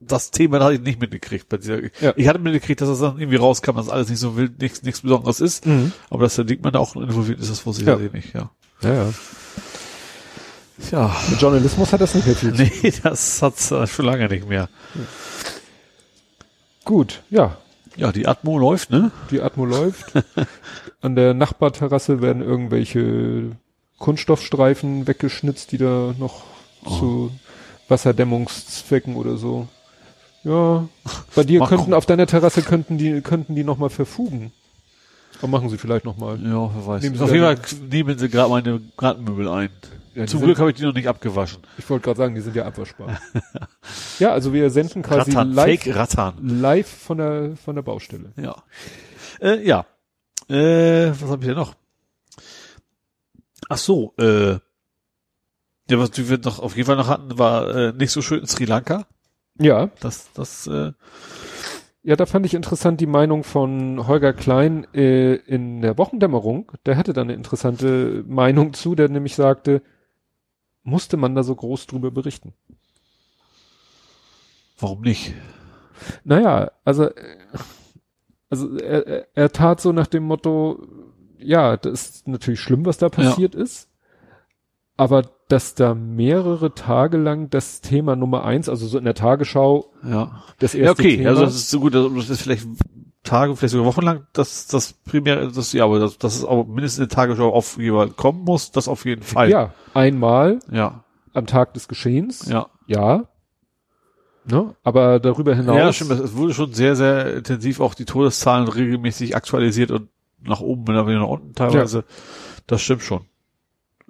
das 0.00 0.30
Thema 0.30 0.60
hatte 0.60 0.74
ich 0.74 0.80
nicht 0.80 1.00
mitgekriegt. 1.00 1.48
Bei 1.48 1.56
dieser, 1.56 1.82
ja. 2.00 2.12
Ich 2.16 2.28
hatte 2.28 2.38
mitgekriegt, 2.38 2.80
dass 2.80 2.88
das 2.88 3.00
dann 3.00 3.18
irgendwie 3.18 3.36
rauskam, 3.36 3.76
dass 3.76 3.88
alles 3.88 4.08
nicht 4.08 4.20
so 4.20 4.36
wild, 4.36 4.60
nichts, 4.60 4.82
nichts 4.82 5.00
Besonderes 5.00 5.40
ist. 5.40 5.66
Mhm. 5.66 5.92
Aber 6.10 6.22
dass 6.24 6.36
der 6.36 6.44
Dickmann 6.44 6.72
da 6.72 6.78
auch 6.78 6.94
involviert 6.96 7.40
ist, 7.40 7.50
das 7.50 7.66
wusste 7.66 7.82
ich 7.82 7.88
ja. 7.88 7.96
nicht, 7.96 8.34
ja. 8.34 8.50
Ja, 8.82 8.94
ja. 8.94 9.14
Ja. 10.92 11.16
Mit 11.28 11.40
Journalismus 11.40 11.92
hat 11.92 12.00
das 12.00 12.14
nicht 12.14 12.26
mehr 12.26 12.36
viel 12.36 12.52
Nee, 12.52 12.92
das 13.02 13.42
hat's 13.42 13.72
äh, 13.72 13.86
schon 13.88 14.04
lange 14.04 14.28
nicht 14.28 14.48
mehr. 14.48 14.68
Ja. 14.94 15.00
Gut, 16.84 17.22
ja. 17.30 17.56
Ja, 17.96 18.12
die 18.12 18.28
Atmo 18.28 18.58
läuft, 18.58 18.90
ne? 18.90 19.10
Die 19.32 19.42
Atmo 19.42 19.64
läuft. 19.64 20.12
An 21.00 21.16
der 21.16 21.34
Nachbarterrasse 21.34 22.22
werden 22.22 22.42
irgendwelche 22.42 23.56
Kunststoffstreifen 23.98 25.08
weggeschnitzt, 25.08 25.72
die 25.72 25.78
da 25.78 26.14
noch 26.16 26.44
oh. 26.84 26.98
zu 26.98 27.32
Wasserdämmungszwecken 27.88 29.16
oder 29.16 29.36
so 29.36 29.66
ja, 30.48 30.88
bei 31.34 31.44
dir 31.44 31.60
Mach 31.60 31.68
könnten 31.68 31.92
auf 31.92 32.06
deiner 32.06 32.26
Terrasse 32.26 32.62
könnten 32.62 32.96
die 32.98 33.20
könnten 33.20 33.54
die 33.54 33.64
noch 33.64 33.78
mal 33.78 33.90
verfugen. 33.90 34.52
Aber 35.38 35.48
machen 35.48 35.68
sie 35.68 35.78
vielleicht 35.78 36.04
noch 36.04 36.16
mal. 36.16 36.38
Ja, 36.42 36.70
wer 36.74 36.86
weiß. 36.86 37.02
Nehmen 37.02 37.20
auf 37.20 37.32
jeden 37.32 37.44
Fall 37.44 37.58
nehmen 37.90 38.18
sie 38.18 38.28
gerade 38.28 38.50
meine 38.50 38.80
Gartenmöbel 38.96 39.48
ein. 39.48 39.70
Ja, 40.14 40.26
Zum 40.26 40.40
Glück 40.40 40.58
habe 40.58 40.70
ich 40.70 40.76
die 40.76 40.82
noch 40.82 40.94
nicht 40.94 41.06
abgewaschen. 41.06 41.62
Ich 41.76 41.88
wollte 41.88 42.04
gerade 42.04 42.16
sagen, 42.16 42.34
die 42.34 42.40
sind 42.40 42.56
ja 42.56 42.64
abwaschbar. 42.64 43.20
ja, 44.18 44.32
also 44.32 44.52
wir 44.52 44.68
senden 44.70 45.02
quasi 45.02 45.30
Rattern, 45.30 45.52
live, 45.52 45.82
Fake 45.82 45.94
Rattern. 45.94 46.34
live 46.60 46.88
von 46.88 47.18
der 47.18 47.56
von 47.56 47.76
der 47.76 47.82
Baustelle. 47.82 48.32
Ja. 48.36 48.56
Äh, 49.40 49.64
ja. 49.64 49.86
Äh, 50.48 51.10
was 51.10 51.30
habe 51.30 51.42
ich 51.42 51.48
denn 51.48 51.56
noch? 51.56 51.74
Ach 53.68 53.78
so, 53.78 54.14
äh, 54.18 54.58
ja, 55.90 55.98
was 55.98 56.10
wir 56.16 56.38
noch 56.38 56.58
auf 56.58 56.76
jeden 56.76 56.86
Fall 56.86 56.96
noch 56.96 57.08
hatten, 57.08 57.38
war 57.38 57.74
äh, 57.74 57.92
nicht 57.92 58.10
so 58.10 58.22
schön 58.22 58.40
in 58.40 58.46
Sri 58.46 58.64
Lanka. 58.64 59.06
Ja. 59.58 59.90
Das, 60.00 60.32
das, 60.32 60.66
äh, 60.66 60.92
ja, 62.02 62.16
da 62.16 62.26
fand 62.26 62.46
ich 62.46 62.54
interessant 62.54 63.00
die 63.00 63.06
Meinung 63.06 63.44
von 63.44 64.06
Holger 64.06 64.32
Klein 64.32 64.86
äh, 64.94 65.34
in 65.34 65.82
der 65.82 65.98
Wochendämmerung. 65.98 66.72
Der 66.86 66.96
hatte 66.96 67.12
da 67.12 67.20
eine 67.22 67.34
interessante 67.34 68.24
Meinung 68.26 68.72
zu, 68.72 68.94
der 68.94 69.08
nämlich 69.08 69.34
sagte, 69.34 69.82
musste 70.82 71.16
man 71.16 71.34
da 71.34 71.42
so 71.42 71.54
groß 71.54 71.86
drüber 71.86 72.10
berichten? 72.10 72.54
Warum 74.78 75.02
nicht? 75.02 75.34
Naja, 76.24 76.70
also, 76.84 77.10
also 78.48 78.76
er, 78.78 79.06
er, 79.06 79.28
er 79.34 79.52
tat 79.52 79.80
so 79.80 79.92
nach 79.92 80.06
dem 80.06 80.22
Motto, 80.22 80.86
ja, 81.38 81.76
das 81.76 81.92
ist 81.92 82.28
natürlich 82.28 82.60
schlimm, 82.60 82.86
was 82.86 82.98
da 82.98 83.08
passiert 83.08 83.54
ja. 83.54 83.60
ist. 83.60 83.90
Aber 84.96 85.22
dass 85.48 85.74
da 85.74 85.94
mehrere 85.94 86.74
Tage 86.74 87.16
lang 87.16 87.50
das 87.50 87.80
Thema 87.80 88.16
Nummer 88.16 88.44
eins, 88.44 88.68
also 88.68 88.86
so 88.86 88.98
in 88.98 89.04
der 89.04 89.14
Tagesschau, 89.14 89.92
ja, 90.02 90.42
das 90.58 90.74
erste 90.74 91.02
ja, 91.02 91.08
okay, 91.08 91.16
Thema. 91.18 91.30
also 91.30 91.42
das 91.42 91.54
ist 91.54 91.70
so 91.70 91.80
gut, 91.80 91.94
das 91.94 92.30
ist 92.30 92.42
vielleicht 92.42 92.66
Tage, 93.24 93.56
vielleicht 93.56 93.72
sogar 93.72 93.86
Wochen 93.86 94.02
lang, 94.02 94.26
dass 94.32 94.66
das 94.66 94.92
primär, 94.92 95.48
das 95.48 95.72
ja, 95.72 95.84
aber 95.84 95.98
das, 95.98 96.18
das 96.18 96.36
ist 96.36 96.44
auch 96.44 96.66
mindestens 96.66 96.98
in 96.98 97.08
der 97.08 97.16
Tagesschau 97.16 97.52
auf 97.52 97.78
jeweils 97.78 98.16
kommen 98.16 98.44
muss, 98.44 98.70
das 98.70 98.88
auf 98.88 99.04
jeden 99.04 99.22
Fall. 99.22 99.50
Ja, 99.50 99.72
einmal, 99.94 100.60
ja, 100.70 101.04
am 101.32 101.46
Tag 101.46 101.74
des 101.74 101.88
Geschehens, 101.88 102.46
ja, 102.48 102.68
ja, 102.86 103.24
Ne? 104.50 104.74
Aber 104.82 105.20
darüber 105.20 105.54
hinaus. 105.54 105.76
Ja, 105.76 105.92
stimmt. 105.92 106.12
Es 106.12 106.34
wurde 106.34 106.54
schon 106.54 106.72
sehr, 106.72 106.96
sehr 106.96 107.34
intensiv 107.36 107.80
auch 107.80 107.92
die 107.92 108.06
Todeszahlen 108.06 108.66
regelmäßig 108.66 109.36
aktualisiert 109.36 109.90
und 109.90 110.08
nach 110.40 110.60
oben, 110.60 110.86
wenn 110.86 111.06
wieder 111.06 111.20
nach 111.20 111.28
unten 111.28 111.54
teilweise. 111.54 111.98
Ja. 111.98 112.04
Das 112.66 112.80
stimmt 112.80 113.02
schon. 113.02 113.26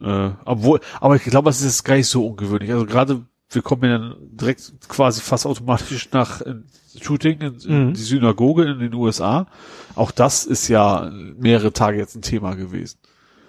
Äh, 0.00 0.30
obwohl, 0.44 0.80
aber 1.00 1.16
ich 1.16 1.24
glaube, 1.24 1.50
es 1.50 1.62
ist 1.62 1.84
gar 1.84 1.96
nicht 1.96 2.06
so 2.06 2.26
ungewöhnlich. 2.26 2.70
Also 2.72 2.86
gerade, 2.86 3.22
wir 3.50 3.62
kommen 3.62 3.84
ja 3.84 3.98
dann 3.98 4.16
direkt 4.20 4.72
quasi 4.88 5.20
fast 5.20 5.46
automatisch 5.46 6.10
nach 6.12 6.40
in 6.40 6.64
Shooting 7.00 7.40
in, 7.40 7.54
in 7.60 7.88
mhm. 7.88 7.94
die 7.94 8.02
Synagoge 8.02 8.64
in 8.64 8.78
den 8.78 8.94
USA. 8.94 9.46
Auch 9.94 10.10
das 10.10 10.44
ist 10.44 10.68
ja 10.68 11.10
mehrere 11.36 11.72
Tage 11.72 11.98
jetzt 11.98 12.14
ein 12.16 12.22
Thema 12.22 12.54
gewesen. 12.54 12.98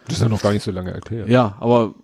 Das 0.05 0.17
ist 0.17 0.23
ja 0.23 0.29
noch 0.29 0.41
gar 0.41 0.53
nicht 0.53 0.63
so 0.63 0.71
lange 0.71 0.91
erklärt. 0.91 1.29
Ja, 1.29 1.55
aber 1.59 1.95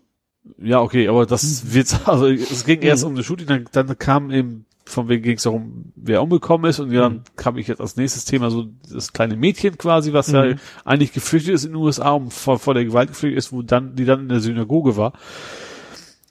ja, 0.60 0.82
okay, 0.82 1.08
aber 1.08 1.26
das 1.26 1.64
mhm. 1.64 1.74
wird, 1.74 2.00
also 2.08 2.28
es 2.28 2.66
ging 2.66 2.82
erst 2.82 3.04
mhm. 3.04 3.10
um 3.10 3.16
das 3.16 3.26
Shooting, 3.26 3.48
dann, 3.48 3.66
dann 3.72 3.98
kam 3.98 4.32
eben, 4.32 4.66
von 4.86 5.10
wegen 5.10 5.24
ging 5.24 5.38
es 5.38 5.44
darum, 5.44 5.92
wer 5.96 6.22
umgekommen 6.22 6.70
ist 6.70 6.80
und 6.80 6.94
dann 6.94 7.14
mhm. 7.14 7.24
kam 7.36 7.58
ich 7.58 7.68
jetzt 7.68 7.82
als 7.82 7.96
nächstes 7.96 8.26
Thema 8.26 8.52
so 8.52 8.68
das 8.92 9.14
kleine 9.14 9.36
Mädchen 9.36 9.78
quasi, 9.78 10.14
was 10.14 10.32
ja 10.32 10.46
mhm. 10.46 10.60
eigentlich 10.84 11.12
geflüchtet 11.12 11.56
ist 11.56 11.66
in 11.66 11.72
den 11.72 11.82
USA 11.82 12.12
und 12.12 12.32
vor, 12.32 12.60
vor 12.60 12.74
der 12.74 12.86
Gewalt 12.86 13.10
geflüchtet 13.10 13.38
ist, 13.38 13.52
wo 13.52 13.62
dann, 13.62 13.96
die 13.96 14.06
dann 14.06 14.22
in 14.22 14.30
der 14.30 14.40
Synagoge 14.40 14.96
war. 14.96 15.14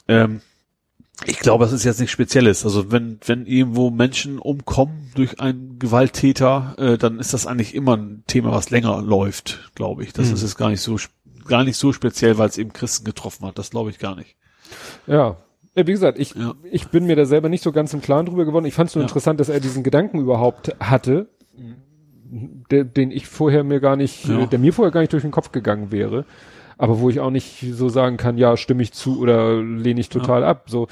Ähm, 0.07 0.41
ich 1.27 1.39
glaube, 1.39 1.65
das 1.65 1.73
ist 1.73 1.85
jetzt 1.85 2.01
nichts 2.01 2.13
Spezielles. 2.13 2.65
Also 2.65 2.91
wenn, 2.91 3.19
wenn 3.25 3.47
irgendwo 3.47 3.91
Menschen 3.91 4.39
umkommen 4.39 5.11
durch 5.15 5.41
einen 5.41 5.79
Gewalttäter, 5.79 6.75
äh, 6.79 6.99
dann 6.99 7.19
ist 7.19 7.33
das 7.33 7.47
eigentlich 7.47 7.75
immer 7.75 7.97
ein 7.97 8.25
Thema, 8.27 8.53
was 8.53 8.71
länger 8.71 9.01
läuft, 9.01 9.71
glaube 9.75 10.05
ich. 10.05 10.13
Das 10.13 10.29
mhm. 10.29 10.35
ist 10.35 10.43
jetzt 10.43 10.59
gar 10.59 10.71
nicht 10.71 10.81
so 10.81 10.99
gar 11.47 11.65
nicht 11.65 11.77
so 11.77 11.93
speziell, 11.93 12.39
weil 12.39 12.49
es 12.49 12.59
eben 12.59 12.73
Christen 12.73 13.05
getroffen 13.05 13.47
hat. 13.47 13.59
Das 13.59 13.71
glaube 13.71 13.91
ich 13.91 13.99
gar 13.99 14.17
nicht. 14.17 14.37
Ja. 15.07 15.37
Wie 15.75 15.85
gesagt, 15.85 16.19
ich, 16.19 16.35
ja. 16.35 16.55
ich 16.71 16.89
bin 16.89 17.07
mir 17.07 17.17
da 17.17 17.25
selber 17.25 17.49
nicht 17.49 17.63
so 17.63 17.73
ganz 17.73 17.93
im 17.95 18.01
Klaren 18.01 18.27
drüber 18.27 18.45
geworden. 18.45 18.65
Ich 18.65 18.75
fand 18.75 18.91
es 18.91 18.95
nur 18.95 19.03
ja. 19.03 19.09
interessant, 19.09 19.41
dass 19.41 19.49
er 19.49 19.59
diesen 19.59 19.83
Gedanken 19.83 20.21
überhaupt 20.21 20.75
hatte, 20.79 21.29
der, 22.71 22.85
den 22.85 23.11
ich 23.11 23.27
vorher 23.27 23.65
mir 23.65 23.81
gar 23.81 23.97
nicht, 23.97 24.27
ja. 24.27 24.47
der 24.47 24.59
mir 24.59 24.73
vorher 24.73 24.93
gar 24.93 25.01
nicht 25.01 25.13
durch 25.13 25.23
den 25.23 25.33
Kopf 25.33 25.53
gegangen 25.53 25.91
wäre. 25.91 26.25
Aber 26.79 27.01
wo 27.01 27.11
ich 27.11 27.21
auch 27.21 27.31
nicht 27.31 27.65
so 27.73 27.89
sagen 27.89 28.17
kann, 28.17 28.39
ja, 28.39 28.57
stimme 28.57 28.83
ich 28.83 28.93
zu 28.93 29.21
oder 29.21 29.63
lehne 29.63 30.01
ich 30.01 30.09
total 30.09 30.45
ab. 30.45 30.65
So, 30.69 30.89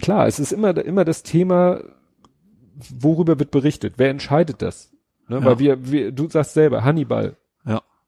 klar, 0.00 0.26
es 0.26 0.38
ist 0.38 0.52
immer, 0.52 0.76
immer 0.84 1.04
das 1.04 1.22
Thema, 1.22 1.80
worüber 2.98 3.38
wird 3.38 3.50
berichtet? 3.50 3.94
Wer 3.96 4.10
entscheidet 4.10 4.62
das? 4.62 4.92
Ne? 5.28 5.44
Weil 5.44 5.58
wir, 5.58 5.90
wir, 5.90 6.12
du 6.12 6.28
sagst 6.28 6.54
selber, 6.54 6.84
Hannibal, 6.84 7.36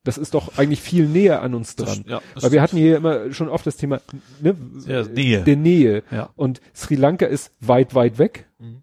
das 0.05 0.17
ist 0.17 0.35
doch 0.35 0.57
eigentlich 0.57 0.81
viel 0.81 1.07
näher 1.07 1.43
an 1.43 1.55
uns 1.55 1.77
dran. 1.77 2.05
Das, 2.05 2.23
ja, 2.23 2.43
Weil 2.43 2.53
wir 2.53 2.63
hatten 2.63 2.77
hier 2.77 2.97
immer 2.97 3.33
schon 3.33 3.49
oft 3.49 3.67
das 3.67 3.77
Thema 3.77 4.01
ne, 4.41 4.57
ja, 4.87 5.03
Nähe. 5.03 5.43
der 5.43 5.57
Nähe. 5.57 6.03
Ja. 6.11 6.31
Und 6.37 6.61
Sri 6.75 6.95
Lanka 6.95 7.27
ist 7.27 7.53
weit, 7.61 7.95
weit 7.95 8.19
weg. 8.19 8.49
Mhm. 8.59 8.83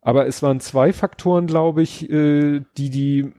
Aber 0.00 0.26
es 0.26 0.42
waren 0.42 0.60
zwei 0.60 0.92
Faktoren, 0.92 1.46
glaube 1.46 1.82
ich, 1.82 2.08
äh, 2.10 2.60
die 2.76 2.90
die 2.90 3.32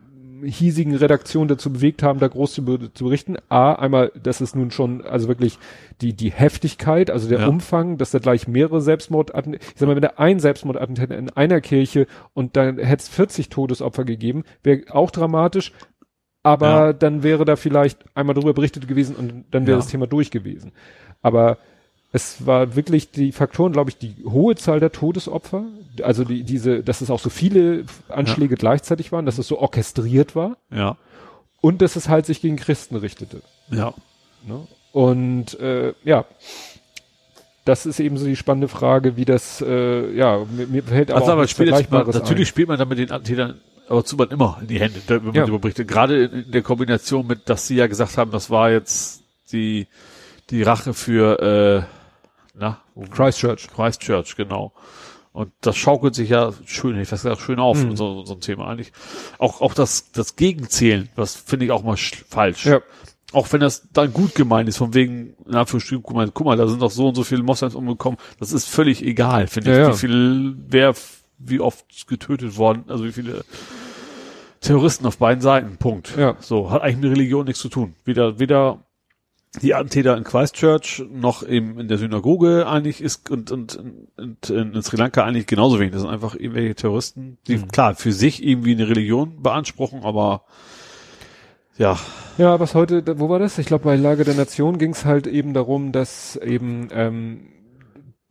hiesigen 0.43 0.95
Redaktionen 0.95 1.47
dazu 1.47 1.71
bewegt 1.71 2.03
haben, 2.03 2.19
da 2.19 2.27
groß 2.27 2.53
zu, 2.53 2.89
zu, 2.93 3.03
berichten. 3.03 3.37
A, 3.49 3.73
einmal, 3.73 4.11
dass 4.21 4.41
es 4.41 4.55
nun 4.55 4.71
schon, 4.71 5.01
also 5.05 5.27
wirklich 5.27 5.59
die, 6.01 6.13
die 6.13 6.31
Heftigkeit, 6.31 7.11
also 7.11 7.27
der 7.27 7.41
ja. 7.41 7.47
Umfang, 7.47 7.97
dass 7.97 8.11
da 8.11 8.19
gleich 8.19 8.47
mehrere 8.47 8.81
Selbstmordattentäter, 8.81 9.63
ich 9.73 9.79
sag 9.79 9.87
mal, 9.87 9.95
wenn 9.95 10.01
da 10.01 10.13
ein 10.17 10.39
Selbstmordattentat 10.39 11.11
in 11.11 11.29
einer 11.31 11.61
Kirche 11.61 12.07
und 12.33 12.55
dann 12.55 12.77
hätte 12.77 13.01
es 13.03 13.09
40 13.09 13.49
Todesopfer 13.49 14.05
gegeben, 14.05 14.43
wäre 14.63 14.83
auch 14.91 15.11
dramatisch 15.11 15.73
aber 16.43 16.67
ja. 16.67 16.93
dann 16.93 17.23
wäre 17.23 17.45
da 17.45 17.55
vielleicht 17.55 17.99
einmal 18.15 18.35
darüber 18.35 18.53
berichtet 18.53 18.87
gewesen 18.87 19.15
und 19.15 19.45
dann 19.51 19.67
wäre 19.67 19.77
ja. 19.77 19.81
das 19.81 19.87
Thema 19.87 20.07
durch 20.07 20.31
gewesen. 20.31 20.71
Aber 21.21 21.57
es 22.11 22.45
war 22.45 22.75
wirklich 22.75 23.11
die 23.11 23.31
Faktoren, 23.31 23.71
glaube 23.71 23.91
ich, 23.91 23.97
die 23.97 24.15
hohe 24.25 24.55
Zahl 24.55 24.79
der 24.79 24.91
Todesopfer, 24.91 25.65
also 26.01 26.23
die, 26.23 26.43
diese, 26.43 26.81
dass 26.81 27.01
es 27.01 27.11
auch 27.11 27.19
so 27.19 27.29
viele 27.29 27.83
Anschläge 28.07 28.55
ja. 28.55 28.57
gleichzeitig 28.57 29.11
waren, 29.11 29.25
dass 29.25 29.37
es 29.37 29.47
so 29.47 29.59
orchestriert 29.59 30.35
war. 30.35 30.57
Ja. 30.71 30.97
Und 31.61 31.81
dass 31.81 31.97
es 31.97 32.07
halt 32.07 32.25
sich 32.25 32.41
gegen 32.41 32.55
Christen 32.55 32.95
richtete. 32.95 33.41
Ja. 33.69 33.93
Ne? 34.47 34.65
Und 34.93 35.59
äh, 35.59 35.93
ja, 36.03 36.25
das 37.65 37.85
ist 37.85 37.99
eben 37.99 38.17
so 38.17 38.25
die 38.25 38.35
spannende 38.35 38.67
Frage, 38.67 39.15
wie 39.15 39.25
das, 39.25 39.61
äh, 39.61 40.11
ja, 40.15 40.45
mir, 40.49 40.67
mir 40.67 40.83
fällt 40.83 41.11
aber, 41.11 41.19
also, 41.19 41.31
aber 41.33 41.47
spielt 41.47 41.71
natürlich 41.71 42.29
ein. 42.29 42.45
spielt 42.45 42.67
man 42.69 42.79
da 42.79 42.85
mit 42.85 42.97
den 42.97 43.11
Attentätern 43.11 43.59
aber 43.89 44.05
zu 44.05 44.15
man 44.15 44.29
immer 44.29 44.57
in 44.61 44.67
die 44.67 44.79
Hände, 44.79 45.01
wenn 45.07 45.25
man 45.25 45.33
ja. 45.33 45.41
darüber 45.41 45.59
berichtet. 45.59 45.87
Gerade 45.87 46.25
in 46.25 46.51
der 46.51 46.61
Kombination 46.61 47.25
mit, 47.25 47.49
dass 47.49 47.67
sie 47.67 47.75
ja 47.75 47.87
gesagt 47.87 48.17
haben, 48.17 48.31
das 48.31 48.49
war 48.49 48.69
jetzt 48.69 49.23
die, 49.51 49.87
die 50.51 50.61
Rache 50.61 50.93
für, 50.93 51.39
äh, 51.39 51.83
na, 52.53 52.81
Christchurch. 53.11 53.67
Christchurch, 53.73 54.35
genau. 54.35 54.73
Und 55.31 55.51
das 55.61 55.77
schaukelt 55.77 56.15
sich 56.15 56.29
ja 56.29 56.53
schön, 56.65 56.99
ich 56.99 57.11
weiß 57.11 57.23
gesagt, 57.23 57.41
schön 57.41 57.59
auf, 57.59 57.83
mhm. 57.83 57.95
so, 57.95 58.25
so 58.25 58.33
ein 58.33 58.41
Thema 58.41 58.67
eigentlich. 58.67 58.91
Auch, 59.37 59.61
auch 59.61 59.73
das, 59.73 60.11
das 60.11 60.35
Gegenzählen, 60.35 61.09
das 61.15 61.35
finde 61.35 61.65
ich 61.65 61.71
auch 61.71 61.83
mal 61.83 61.97
falsch. 61.97 62.65
Ja. 62.65 62.81
Auch 63.31 63.51
wenn 63.53 63.61
das 63.61 63.89
dann 63.93 64.11
gut 64.11 64.33
gemeint 64.35 64.67
ist, 64.69 64.77
von 64.77 64.93
wegen, 64.93 65.35
na, 65.45 65.65
für 65.65 65.79
guck 65.79 66.13
mal, 66.13 66.29
guck 66.31 66.45
mal, 66.45 66.57
da 66.57 66.67
sind 66.67 66.81
doch 66.81 66.91
so 66.91 67.09
und 67.09 67.15
so 67.15 67.23
viele 67.23 67.43
Moslems 67.43 67.75
umgekommen, 67.75 68.19
das 68.39 68.51
ist 68.51 68.67
völlig 68.67 69.03
egal, 69.03 69.47
finde 69.47 69.71
ja, 69.71 69.77
ich, 69.77 69.87
ja. 69.87 69.93
wie 69.93 69.97
viel, 69.97 70.55
wer, 70.67 70.95
wie 71.37 71.59
oft 71.59 72.07
getötet 72.07 72.57
worden, 72.57 72.85
also 72.87 73.05
wie 73.05 73.11
viele 73.11 73.45
Terroristen 74.61 75.05
auf 75.05 75.17
beiden 75.17 75.41
Seiten. 75.41 75.77
Punkt. 75.77 76.15
Ja. 76.17 76.35
So, 76.39 76.71
hat 76.71 76.81
eigentlich 76.81 76.97
mit 76.97 77.11
Religion 77.11 77.45
nichts 77.45 77.61
zu 77.61 77.69
tun. 77.69 77.95
Weder, 78.05 78.39
weder 78.39 78.79
die 79.61 79.73
Attentäter 79.73 80.15
in 80.15 80.23
Christchurch 80.23 81.03
noch 81.11 81.47
eben 81.47 81.79
in 81.79 81.87
der 81.87 81.97
Synagoge 81.97 82.67
eigentlich 82.67 83.01
ist 83.01 83.29
und, 83.31 83.51
und, 83.51 83.75
und, 83.75 84.07
und 84.17 84.49
in 84.49 84.81
Sri 84.83 84.97
Lanka 84.97 85.23
eigentlich 85.23 85.47
genauso 85.47 85.79
wenig. 85.79 85.93
Das 85.93 86.01
sind 86.01 86.11
einfach 86.11 86.35
irgendwelche 86.35 86.75
Terroristen, 86.75 87.39
die 87.47 87.57
mhm. 87.57 87.67
klar 87.69 87.95
für 87.95 88.11
sich 88.11 88.45
irgendwie 88.45 88.73
eine 88.73 88.87
Religion 88.87 89.41
beanspruchen, 89.41 90.03
aber 90.03 90.43
ja. 91.77 91.97
Ja, 92.37 92.59
was 92.59 92.75
heute, 92.75 93.19
wo 93.19 93.29
war 93.29 93.39
das? 93.39 93.57
Ich 93.57 93.65
glaube, 93.65 93.85
bei 93.85 93.95
Lage 93.95 94.23
der 94.23 94.35
Nation 94.35 94.77
ging 94.77 94.91
es 94.91 95.05
halt 95.05 95.25
eben 95.25 95.53
darum, 95.53 95.91
dass 95.91 96.35
eben 96.35 96.89
ähm, 96.91 97.47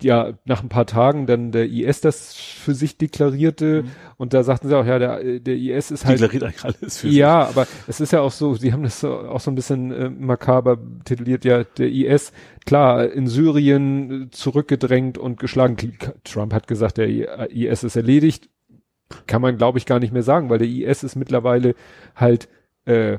ja 0.03 0.35
nach 0.45 0.63
ein 0.63 0.69
paar 0.69 0.87
Tagen 0.87 1.27
dann 1.27 1.51
der 1.51 1.67
IS 1.69 2.01
das 2.01 2.35
für 2.35 2.75
sich 2.75 2.99
deklarierte 2.99 3.83
mhm. 3.83 3.91
und 4.17 4.33
da 4.33 4.43
sagten 4.43 4.69
sie 4.69 4.77
auch, 4.79 4.87
ja, 4.87 4.99
der, 4.99 5.41
der 5.41 5.57
IS 5.57 5.91
ist 5.91 6.05
halt. 6.05 6.21
Deklariert 6.21 6.45
eigentlich 6.45 6.65
alles 6.65 6.99
für 6.99 7.09
Ja, 7.09 7.47
sich. 7.47 7.57
aber 7.57 7.67
es 7.87 8.01
ist 8.01 8.13
ja 8.13 8.21
auch 8.21 8.31
so, 8.31 8.55
sie 8.55 8.73
haben 8.73 8.85
das 8.85 9.05
auch 9.05 9.41
so 9.41 9.51
ein 9.51 9.55
bisschen 9.55 9.91
äh, 9.93 10.11
makaber 10.11 10.79
tituliert, 11.05 11.45
ja, 11.45 11.65
der 11.65 11.91
IS, 11.91 12.33
klar, 12.65 13.11
in 13.11 13.27
Syrien 13.27 14.29
zurückgedrängt 14.31 15.19
und 15.19 15.41
geschlagen. 15.41 15.77
Trump 16.25 16.53
hat 16.55 16.69
gesagt, 16.69 16.99
der 16.99 17.51
IS 17.51 17.85
ist 17.85 17.97
erledigt. 17.97 18.49
Kann 19.27 19.41
man, 19.41 19.57
glaube 19.57 19.79
ich, 19.79 19.87
gar 19.87 20.01
nicht 20.01 20.13
mehr 20.13 20.23
sagen, 20.23 20.51
weil 20.51 20.59
der 20.59 20.69
IS 20.69 21.03
ist 21.03 21.17
mittlerweile 21.17 21.75
halt 22.15 22.49
äh, 22.85 23.19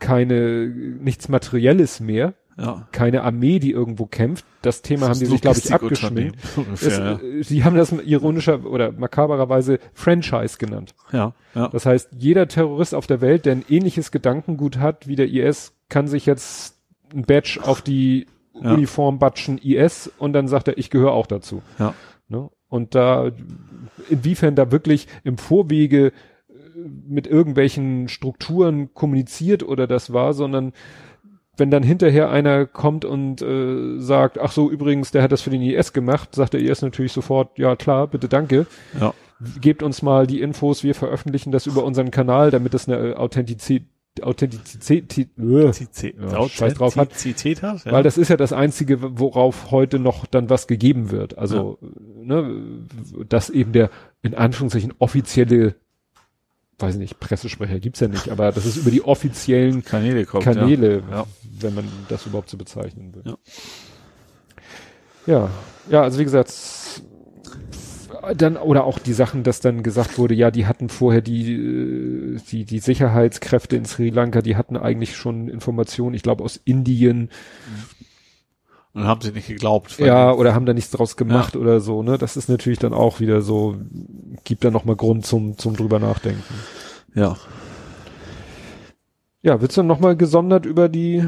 keine, 0.00 0.66
nichts 0.68 1.28
Materielles 1.28 2.00
mehr 2.00 2.34
ja. 2.60 2.86
keine 2.92 3.22
Armee, 3.22 3.58
die 3.58 3.70
irgendwo 3.70 4.06
kämpft. 4.06 4.44
Das 4.62 4.82
Thema 4.82 5.08
das 5.08 5.08
haben 5.08 5.20
die 5.20 5.26
sich, 5.26 5.40
glaube 5.40 5.58
ich, 5.58 5.72
abgeschminkt. 5.72 6.36
es, 6.74 6.98
ja. 6.98 7.18
Sie 7.40 7.64
haben 7.64 7.76
das 7.76 7.92
ironischer 7.92 8.64
oder 8.66 8.92
makabererweise 8.92 9.78
Franchise 9.94 10.58
genannt. 10.58 10.94
Ja, 11.12 11.32
ja. 11.54 11.68
Das 11.68 11.86
heißt, 11.86 12.10
jeder 12.18 12.48
Terrorist 12.48 12.94
auf 12.94 13.06
der 13.06 13.20
Welt, 13.20 13.46
der 13.46 13.52
ein 13.52 13.64
ähnliches 13.68 14.10
Gedankengut 14.10 14.78
hat 14.78 15.08
wie 15.08 15.16
der 15.16 15.28
IS, 15.28 15.72
kann 15.88 16.06
sich 16.06 16.26
jetzt 16.26 16.78
ein 17.14 17.24
Badge 17.24 17.60
auf 17.62 17.80
die 17.80 18.26
ja. 18.54 18.74
Uniform 18.74 19.18
batschen 19.18 19.58
IS 19.58 20.10
und 20.18 20.32
dann 20.32 20.46
sagt 20.46 20.68
er, 20.68 20.78
ich 20.78 20.90
gehöre 20.90 21.12
auch 21.12 21.26
dazu. 21.26 21.62
Ja. 21.78 21.94
Ne? 22.28 22.50
Und 22.68 22.94
da, 22.94 23.32
inwiefern 24.08 24.54
da 24.54 24.70
wirklich 24.70 25.08
im 25.24 25.38
Vorwege 25.38 26.08
äh, 26.08 26.12
mit 27.08 27.26
irgendwelchen 27.26 28.08
Strukturen 28.08 28.94
kommuniziert 28.94 29.62
oder 29.62 29.86
das 29.86 30.12
war, 30.12 30.34
sondern 30.34 30.72
wenn 31.60 31.70
dann 31.70 31.84
hinterher 31.84 32.30
einer 32.30 32.66
kommt 32.66 33.04
und 33.04 33.42
äh, 33.42 33.98
sagt, 33.98 34.40
ach 34.40 34.50
so, 34.50 34.70
übrigens, 34.70 35.12
der 35.12 35.22
hat 35.22 35.30
das 35.30 35.42
für 35.42 35.50
den 35.50 35.62
IS 35.62 35.92
gemacht, 35.92 36.34
sagt 36.34 36.54
der 36.54 36.60
IS 36.60 36.82
natürlich 36.82 37.12
sofort, 37.12 37.58
ja 37.58 37.76
klar, 37.76 38.08
bitte 38.08 38.28
danke. 38.28 38.66
Ja. 38.98 39.14
Gebt 39.60 39.82
uns 39.82 40.02
mal 40.02 40.26
die 40.26 40.40
Infos, 40.40 40.82
wir 40.82 40.94
veröffentlichen 40.94 41.52
das 41.52 41.66
über 41.66 41.84
unseren 41.84 42.10
Kanal, 42.10 42.50
damit 42.50 42.74
es 42.74 42.88
eine 42.88 43.16
Authentizität 43.16 43.84
Authentizität, 44.22 45.38
äh, 45.38 46.32
ja, 46.32 46.48
Scheiß 46.48 46.74
drauf 46.74 46.96
hat, 46.96 47.14
hat 47.14 47.44
ja. 47.54 47.92
weil 47.92 48.02
das 48.02 48.18
ist 48.18 48.28
ja 48.28 48.36
das 48.36 48.52
einzige, 48.52 49.18
worauf 49.20 49.70
heute 49.70 50.00
noch 50.00 50.26
dann 50.26 50.50
was 50.50 50.66
gegeben 50.66 51.12
wird. 51.12 51.38
Also, 51.38 51.78
ja. 51.80 51.88
ne, 52.24 52.60
dass 53.28 53.50
eben 53.50 53.72
der 53.72 53.88
in 54.20 54.34
Anführungszeichen 54.34 54.92
offizielle 54.98 55.76
weiß 56.80 56.96
nicht, 56.96 57.20
Pressesprecher 57.20 57.80
gibt's 57.80 58.00
ja 58.00 58.08
nicht, 58.08 58.28
aber 58.30 58.52
das 58.52 58.66
ist 58.66 58.76
über 58.76 58.90
die 58.90 59.02
offiziellen 59.02 59.84
Kanäle, 59.84 60.24
kommt, 60.24 60.44
Kanäle 60.44 61.02
ja. 61.10 61.26
wenn 61.60 61.74
man 61.74 61.84
das 62.08 62.26
überhaupt 62.26 62.50
so 62.50 62.56
bezeichnen 62.56 63.14
will. 63.14 63.22
Ja. 63.24 63.36
ja, 65.26 65.50
ja, 65.90 66.02
also 66.02 66.18
wie 66.18 66.24
gesagt, 66.24 66.52
dann 68.36 68.56
oder 68.56 68.84
auch 68.84 68.98
die 68.98 69.12
Sachen, 69.12 69.42
dass 69.42 69.60
dann 69.60 69.82
gesagt 69.82 70.18
wurde, 70.18 70.34
ja, 70.34 70.50
die 70.50 70.66
hatten 70.66 70.88
vorher 70.88 71.20
die 71.20 71.54
äh, 71.54 72.38
die 72.50 72.64
die 72.64 72.78
Sicherheitskräfte 72.78 73.76
in 73.76 73.84
Sri 73.84 74.10
Lanka, 74.10 74.42
die 74.42 74.56
hatten 74.56 74.76
eigentlich 74.76 75.16
schon 75.16 75.48
Informationen, 75.48 76.14
ich 76.14 76.22
glaube 76.22 76.44
aus 76.44 76.60
Indien. 76.64 77.30
Und 78.92 79.06
haben 79.06 79.20
sie 79.20 79.30
nicht 79.30 79.46
geglaubt. 79.46 79.98
Ja, 79.98 80.32
oder 80.32 80.54
haben 80.54 80.66
da 80.66 80.72
nichts 80.72 80.90
draus 80.90 81.16
gemacht 81.16 81.54
ja. 81.54 81.60
oder 81.60 81.80
so, 81.80 82.02
ne? 82.02 82.18
Das 82.18 82.36
ist 82.36 82.48
natürlich 82.48 82.80
dann 82.80 82.92
auch 82.92 83.20
wieder 83.20 83.40
so, 83.40 83.76
gibt 84.44 84.64
da 84.64 84.70
nochmal 84.70 84.96
Grund 84.96 85.24
zum, 85.24 85.56
zum 85.58 85.76
drüber 85.76 86.00
nachdenken. 86.00 86.42
Ja. 87.14 87.36
Ja, 89.42 89.60
wird's 89.60 89.76
dann 89.76 89.86
nochmal 89.86 90.16
gesondert 90.16 90.66
über 90.66 90.88
die, 90.88 91.24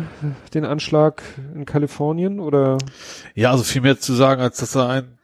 den 0.53 0.65
Anschlag 0.65 1.23
in 1.55 1.65
Kalifornien 1.65 2.41
oder? 2.41 2.79
Ja, 3.35 3.53
also 3.53 3.63
viel 3.63 3.81
mehr 3.81 3.99
zu 3.99 4.13
sagen, 4.13 4.43
als 4.43 4.59
dass 4.59 4.75
er 4.75 4.89
ein 4.89 5.19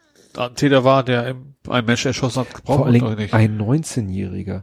Täter 0.55 0.85
war, 0.85 1.03
der 1.03 1.35
einen 1.69 1.87
Menschen 1.87 2.09
erschossen 2.09 2.41
hat, 2.41 2.55
gebraucht 2.55 2.79
Vor 2.79 2.87
allen 2.87 3.17
nicht. 3.17 3.35
ein 3.35 3.61
19-Jähriger. 3.61 4.63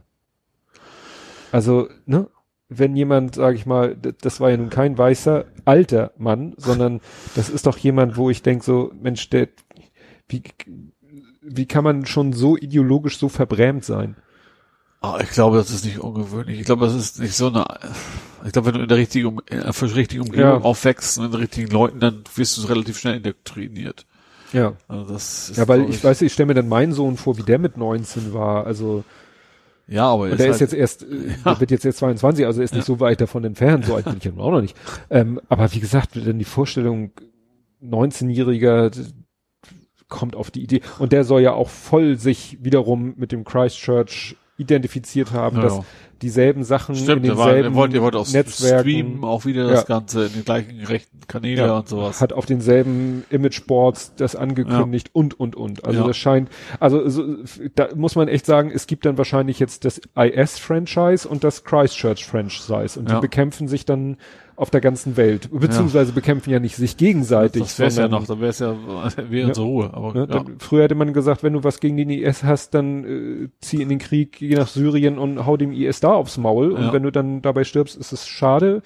Also, 1.52 1.88
ne? 2.06 2.28
Wenn 2.68 2.96
jemand, 2.96 3.36
sag 3.36 3.54
ich 3.54 3.64
mal, 3.64 3.96
das 3.96 4.40
war 4.40 4.50
ja 4.50 4.56
nun 4.56 4.70
kein 4.70 4.98
weißer, 4.98 5.44
alter 5.64 6.12
Mann, 6.18 6.54
sondern 6.56 7.00
das 7.34 7.48
ist 7.48 7.66
doch 7.66 7.78
jemand, 7.78 8.16
wo 8.16 8.28
ich 8.28 8.42
denk 8.42 8.64
so, 8.64 8.90
Mensch, 9.00 9.30
der, 9.30 9.48
wie, 10.28 10.42
wie 11.42 11.66
kann 11.66 11.84
man 11.84 12.06
schon 12.06 12.32
so 12.32 12.56
ideologisch 12.56 13.18
so 13.18 13.28
verbrämt 13.28 13.84
sein? 13.84 14.16
Oh, 15.02 15.16
ich 15.20 15.30
glaube, 15.30 15.58
das 15.58 15.70
ist 15.70 15.84
nicht 15.84 16.00
ungewöhnlich. 16.00 16.58
Ich 16.58 16.66
glaube, 16.66 16.86
das 16.86 16.94
ist 16.94 17.20
nicht 17.20 17.34
so 17.34 17.48
eine, 17.48 17.64
ich 18.44 18.52
glaube, 18.52 18.68
wenn 18.68 18.74
du 18.74 18.80
in 18.80 18.88
der 18.88 18.98
richtigen, 18.98 19.38
in 19.48 19.60
der 19.60 19.94
richtigen 19.94 20.22
Umgebung 20.22 20.44
ja. 20.44 20.60
aufwächst 20.60 21.18
und 21.18 21.24
mit 21.24 21.34
den 21.34 21.40
richtigen 21.40 21.70
Leuten, 21.70 22.00
dann 22.00 22.24
wirst 22.34 22.58
du 22.58 22.66
relativ 22.66 22.98
schnell 22.98 23.16
indoktriniert. 23.16 24.06
Ja. 24.52 24.72
Also 24.88 25.12
das 25.12 25.50
ist, 25.50 25.58
ja, 25.58 25.68
weil 25.68 25.82
ich, 25.82 25.96
ich 25.96 26.04
weiß, 26.04 26.22
ich 26.22 26.32
stelle 26.32 26.48
mir 26.48 26.54
dann 26.54 26.68
meinen 26.68 26.92
Sohn 26.92 27.16
vor, 27.16 27.36
wie 27.36 27.42
der 27.42 27.58
mit 27.58 27.76
19 27.76 28.32
war, 28.32 28.66
also. 28.66 29.04
Ja, 29.88 30.08
aber 30.08 30.24
und 30.24 30.38
der 30.38 30.38
ist, 30.38 30.40
halt, 30.40 30.54
ist 30.54 30.60
jetzt 30.60 30.74
erst, 30.74 31.02
äh, 31.04 31.28
ja. 31.28 31.34
der 31.44 31.60
wird 31.60 31.70
jetzt 31.70 31.84
jetzt 31.84 31.98
22, 31.98 32.44
also 32.46 32.62
ist 32.62 32.72
nicht 32.72 32.88
ja. 32.88 32.94
so 32.94 33.00
weit 33.00 33.20
davon 33.20 33.44
entfernt, 33.44 33.86
so 33.86 33.94
alt 33.94 34.04
bin 34.04 34.16
ich 34.18 34.24
ja 34.24 34.32
auch 34.32 34.50
noch 34.50 34.60
nicht. 34.60 34.76
Ähm, 35.10 35.40
aber 35.48 35.72
wie 35.72 35.80
gesagt, 35.80 36.16
denn 36.16 36.38
die 36.38 36.44
Vorstellung, 36.44 37.12
19-Jähriger 37.82 38.90
kommt 40.08 40.36
auf 40.36 40.50
die 40.50 40.62
Idee 40.62 40.82
und 40.98 41.12
der 41.12 41.24
soll 41.24 41.42
ja 41.42 41.52
auch 41.52 41.68
voll 41.68 42.16
sich 42.16 42.58
wiederum 42.62 43.14
mit 43.16 43.32
dem 43.32 43.44
Christchurch 43.44 44.36
identifiziert 44.56 45.32
haben, 45.32 45.56
ja. 45.56 45.62
dass 45.62 45.80
dieselben 46.22 46.64
Sachen 46.64 46.94
Stimmt, 46.94 47.24
in 47.24 47.34
denselben 47.34 47.74
war, 47.74 47.82
wollte, 47.82 48.02
wollte 48.02 48.18
auch 48.18 48.28
Netzwerken. 48.28 48.80
streamen 48.80 49.24
auch 49.24 49.44
wieder 49.44 49.68
das 49.68 49.86
Ganze 49.86 50.26
in 50.26 50.32
den 50.32 50.44
gleichen 50.44 50.84
rechten 50.84 51.20
Kanäle 51.26 51.66
ja, 51.66 51.78
und 51.78 51.88
sowas. 51.88 52.20
Hat 52.20 52.32
auf 52.32 52.46
denselben 52.46 53.24
Imageboards 53.30 54.14
das 54.16 54.36
angekündigt 54.36 55.10
und 55.12 55.38
und 55.38 55.56
und. 55.56 55.84
Also 55.84 56.06
das 56.06 56.16
scheint, 56.16 56.48
also 56.80 57.08
so, 57.08 57.24
da 57.74 57.88
muss 57.94 58.14
man 58.16 58.28
echt 58.28 58.46
sagen, 58.46 58.70
es 58.74 58.86
gibt 58.86 59.04
dann 59.04 59.18
wahrscheinlich 59.18 59.58
jetzt 59.58 59.84
das 59.84 60.00
IS-Franchise 60.16 61.28
und 61.28 61.44
das 61.44 61.64
Christchurch-Franchise 61.64 62.98
und 62.98 63.10
die 63.10 63.20
bekämpfen 63.20 63.68
sich 63.68 63.84
dann 63.84 64.16
auf 64.56 64.70
der 64.70 64.80
ganzen 64.80 65.16
Welt, 65.16 65.50
beziehungsweise 65.52 66.12
bekämpfen 66.12 66.50
ja 66.50 66.58
nicht 66.58 66.76
sich 66.76 66.96
gegenseitig. 66.96 67.62
Das 67.62 67.78
wäre 67.78 67.92
ja 67.92 68.08
noch, 68.08 68.26
dann 68.26 68.40
wäre 68.40 68.50
es 68.50 68.58
ja 68.58 68.74
wäre 69.16 69.42
ja, 69.42 69.46
unsere 69.48 69.66
Ruhe. 69.66 69.90
Aber 69.92 70.14
ne, 70.14 70.26
ja. 70.30 70.44
früher 70.58 70.84
hätte 70.84 70.94
man 70.94 71.12
gesagt, 71.12 71.42
wenn 71.42 71.52
du 71.52 71.62
was 71.62 71.80
gegen 71.80 71.96
den 71.96 72.10
IS 72.10 72.42
hast, 72.42 72.74
dann 72.74 73.04
äh, 73.04 73.48
zieh 73.60 73.82
in 73.82 73.90
den 73.90 73.98
Krieg, 73.98 74.38
geh 74.38 74.54
nach 74.54 74.68
Syrien 74.68 75.18
und 75.18 75.44
hau 75.46 75.56
dem 75.56 75.72
IS 75.72 76.00
da 76.00 76.12
aufs 76.12 76.38
Maul. 76.38 76.72
Und 76.72 76.92
wenn 76.92 77.02
du 77.02 77.12
dann 77.12 77.42
dabei 77.42 77.64
stirbst, 77.64 77.96
ist 77.96 78.12
es 78.12 78.26
schade. 78.26 78.82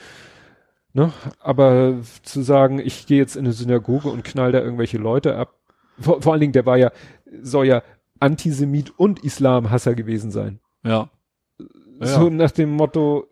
Ne? 0.92 1.12
Aber 1.40 1.98
zu 2.22 2.42
sagen, 2.42 2.80
ich 2.80 3.06
gehe 3.06 3.18
jetzt 3.18 3.36
in 3.36 3.44
eine 3.44 3.52
Synagoge 3.52 4.09
und 4.09 4.24
knall 4.24 4.51
da 4.51 4.60
irgendwelche 4.60 4.98
Leute 4.98 5.36
ab, 5.36 5.55
vor, 6.01 6.20
vor 6.22 6.32
allen 6.32 6.40
Dingen, 6.40 6.52
der 6.52 6.66
war 6.66 6.78
ja, 6.78 6.90
soll 7.42 7.66
ja 7.66 7.82
Antisemit 8.18 8.98
und 8.98 9.22
Islamhasser 9.22 9.94
gewesen 9.94 10.30
sein. 10.30 10.59
Ja. 10.84 11.10
So 12.01 12.28
ja. 12.28 12.30
nach 12.30 12.51
dem 12.51 12.70
Motto, 12.70 13.26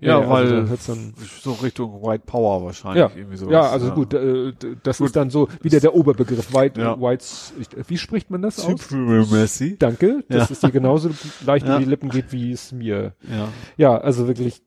ja, 0.00 0.20
ja 0.20 0.30
weil 0.30 0.54
also 0.68 0.92
dann, 0.92 1.14
so 1.42 1.52
Richtung 1.52 2.02
White 2.02 2.24
Power 2.26 2.64
wahrscheinlich 2.64 3.00
ja, 3.00 3.10
irgendwie 3.16 3.36
so. 3.36 3.50
Ja, 3.50 3.62
also 3.62 3.88
ja. 3.88 3.94
gut, 3.94 4.14
äh, 4.14 4.52
das 4.82 4.98
gut. 4.98 5.06
ist 5.06 5.16
dann 5.16 5.30
so 5.30 5.48
wieder 5.60 5.80
der 5.80 5.94
Oberbegriff 5.94 6.54
White 6.54 6.80
ja. 6.80 7.00
Whites. 7.00 7.52
Wie 7.86 7.98
spricht 7.98 8.30
man 8.30 8.42
das 8.42 8.56
Supremacy. 8.56 9.72
aus? 9.72 9.78
Danke, 9.78 10.24
dass 10.28 10.50
es 10.50 10.60
dir 10.60 10.70
genauso 10.70 11.10
leicht 11.44 11.66
über 11.66 11.78
die 11.78 11.84
Lippen 11.84 12.10
geht, 12.10 12.32
wie 12.32 12.52
es 12.52 12.72
mir. 12.72 13.12
Ja. 13.28 13.48
Ja, 13.76 13.98
also 13.98 14.28
wirklich. 14.28 14.62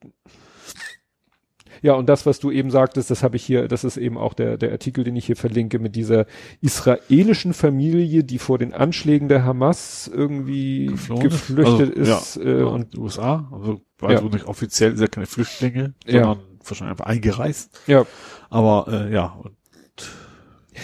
Ja, 1.82 1.94
und 1.94 2.08
das, 2.08 2.26
was 2.26 2.40
du 2.40 2.52
eben 2.52 2.70
sagtest, 2.70 3.10
das 3.10 3.24
habe 3.24 3.36
ich 3.36 3.44
hier, 3.44 3.68
das 3.68 3.84
ist 3.84 3.98
eben 3.98 4.18
auch 4.18 4.34
der, 4.34 4.58
der 4.58 4.72
Artikel, 4.72 5.04
den 5.04 5.16
ich 5.16 5.26
hier 5.26 5.36
verlinke, 5.36 5.80
mit 5.80 5.96
dieser 5.96 6.26
israelischen 6.62 7.54
Familie, 7.54 8.24
die 8.24 8.38
vor 8.38 8.58
den 8.58 8.74
Anschlägen 8.74 9.28
der 9.28 9.44
Hamas 9.44 10.10
irgendwie 10.14 10.88
Geflohen 10.88 11.24
geflüchtet 11.24 11.98
also, 11.98 12.14
ist. 12.14 12.36
Ja, 12.36 12.44
äh, 12.44 12.64
und 12.64 12.98
USA, 12.98 13.50
also 13.52 13.82
also 14.02 14.26
ja. 14.26 14.34
nicht 14.34 14.46
offiziell 14.46 14.96
sind 14.96 15.02
ja 15.02 15.08
keine 15.08 15.26
Flüchtlinge, 15.28 15.94
sondern 16.06 16.40
ja. 16.40 16.44
wahrscheinlich 16.64 16.92
einfach 16.92 17.06
eingereist. 17.06 17.82
Ja. 17.88 18.06
Aber 18.50 18.88
äh, 18.88 19.14
ja. 19.14 19.38
Und, 19.44 19.56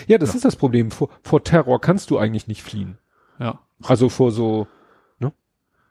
ja, 0.08 0.18
das 0.18 0.30
ja. 0.30 0.36
ist 0.36 0.46
das 0.46 0.56
Problem. 0.56 0.92
Vor, 0.92 1.10
vor 1.24 1.44
Terror 1.44 1.82
kannst 1.82 2.12
du 2.12 2.18
eigentlich 2.18 2.48
nicht 2.48 2.62
fliehen. 2.62 2.98
Ja. 3.40 3.60
Also 3.84 4.10
vor 4.10 4.32
so, 4.32 4.68
ne? 5.20 5.34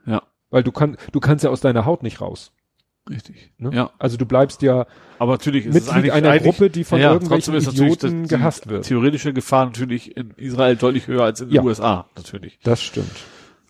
Ja. 0.04 0.22
Weil 0.50 0.62
du 0.62 0.72
kannst, 0.72 0.98
du 1.12 1.20
kannst 1.20 1.44
ja 1.44 1.50
aus 1.50 1.60
deiner 1.60 1.84
Haut 1.84 2.02
nicht 2.02 2.20
raus. 2.20 2.52
Richtig. 3.08 3.52
Ne? 3.58 3.70
Ja. 3.72 3.90
Also 3.98 4.16
du 4.16 4.26
bleibst 4.26 4.62
ja 4.62 4.86
aber 5.18 5.32
natürlich 5.32 5.66
ist 5.66 5.74
Mitglied 5.74 5.88
es 5.88 5.94
eigentlich, 5.94 6.12
einer 6.12 6.30
eigentlich, 6.30 6.42
Gruppe, 6.42 6.70
die 6.70 6.84
von 6.84 7.00
ja, 7.00 7.12
irgendwelchen 7.12 7.54
Idioten 7.54 8.22
das, 8.22 8.30
gehasst 8.30 8.68
wird. 8.68 8.84
Theoretische 8.84 9.32
Gefahr 9.32 9.66
natürlich 9.66 10.16
in 10.16 10.30
Israel 10.36 10.76
deutlich 10.76 11.06
höher 11.06 11.24
als 11.24 11.40
in 11.40 11.48
den 11.48 11.56
ja. 11.56 11.62
USA, 11.62 12.06
natürlich. 12.16 12.58
Das 12.62 12.82
stimmt. 12.82 13.10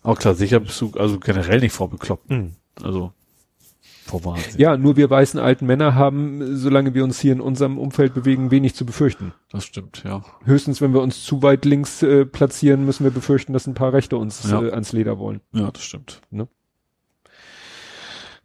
Auch 0.03 0.17
klar, 0.17 0.35
sicher 0.35 0.59
bist 0.59 0.79
du 0.81 0.91
also 0.97 1.19
generell 1.19 1.59
nicht 1.59 1.73
vorbekloppt. 1.73 2.29
Mhm. 2.29 2.55
Also 2.81 3.13
vor 4.05 4.23
Wahnsinn. 4.23 4.59
Ja, 4.59 4.77
nur 4.77 4.95
wir 4.95 5.09
weißen 5.09 5.39
alten 5.39 5.65
Männer 5.65 5.95
haben, 5.95 6.55
solange 6.55 6.93
wir 6.93 7.03
uns 7.03 7.19
hier 7.19 7.33
in 7.33 7.41
unserem 7.41 7.77
Umfeld 7.77 8.13
bewegen, 8.13 8.51
wenig 8.51 8.73
zu 8.73 8.85
befürchten. 8.85 9.33
Das 9.51 9.65
stimmt, 9.65 10.03
ja. 10.05 10.23
Höchstens, 10.45 10.79
wenn 10.79 10.93
wir 10.93 11.01
uns 11.01 11.23
zu 11.23 11.43
weit 11.43 11.65
links 11.65 12.03
äh, 12.03 12.25
platzieren, 12.25 12.85
müssen 12.85 13.03
wir 13.03 13.11
befürchten, 13.11 13.51
dass 13.51 13.67
ein 13.67 13.73
paar 13.73 13.91
Rechte 13.91 14.15
uns 14.15 14.49
ja. 14.49 14.61
äh, 14.61 14.71
ans 14.71 14.93
Leder 14.93 15.19
wollen. 15.19 15.41
Ja, 15.51 15.71
das 15.71 15.83
stimmt. 15.83 16.21
Ne? 16.31 16.47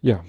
Ja. 0.00 0.24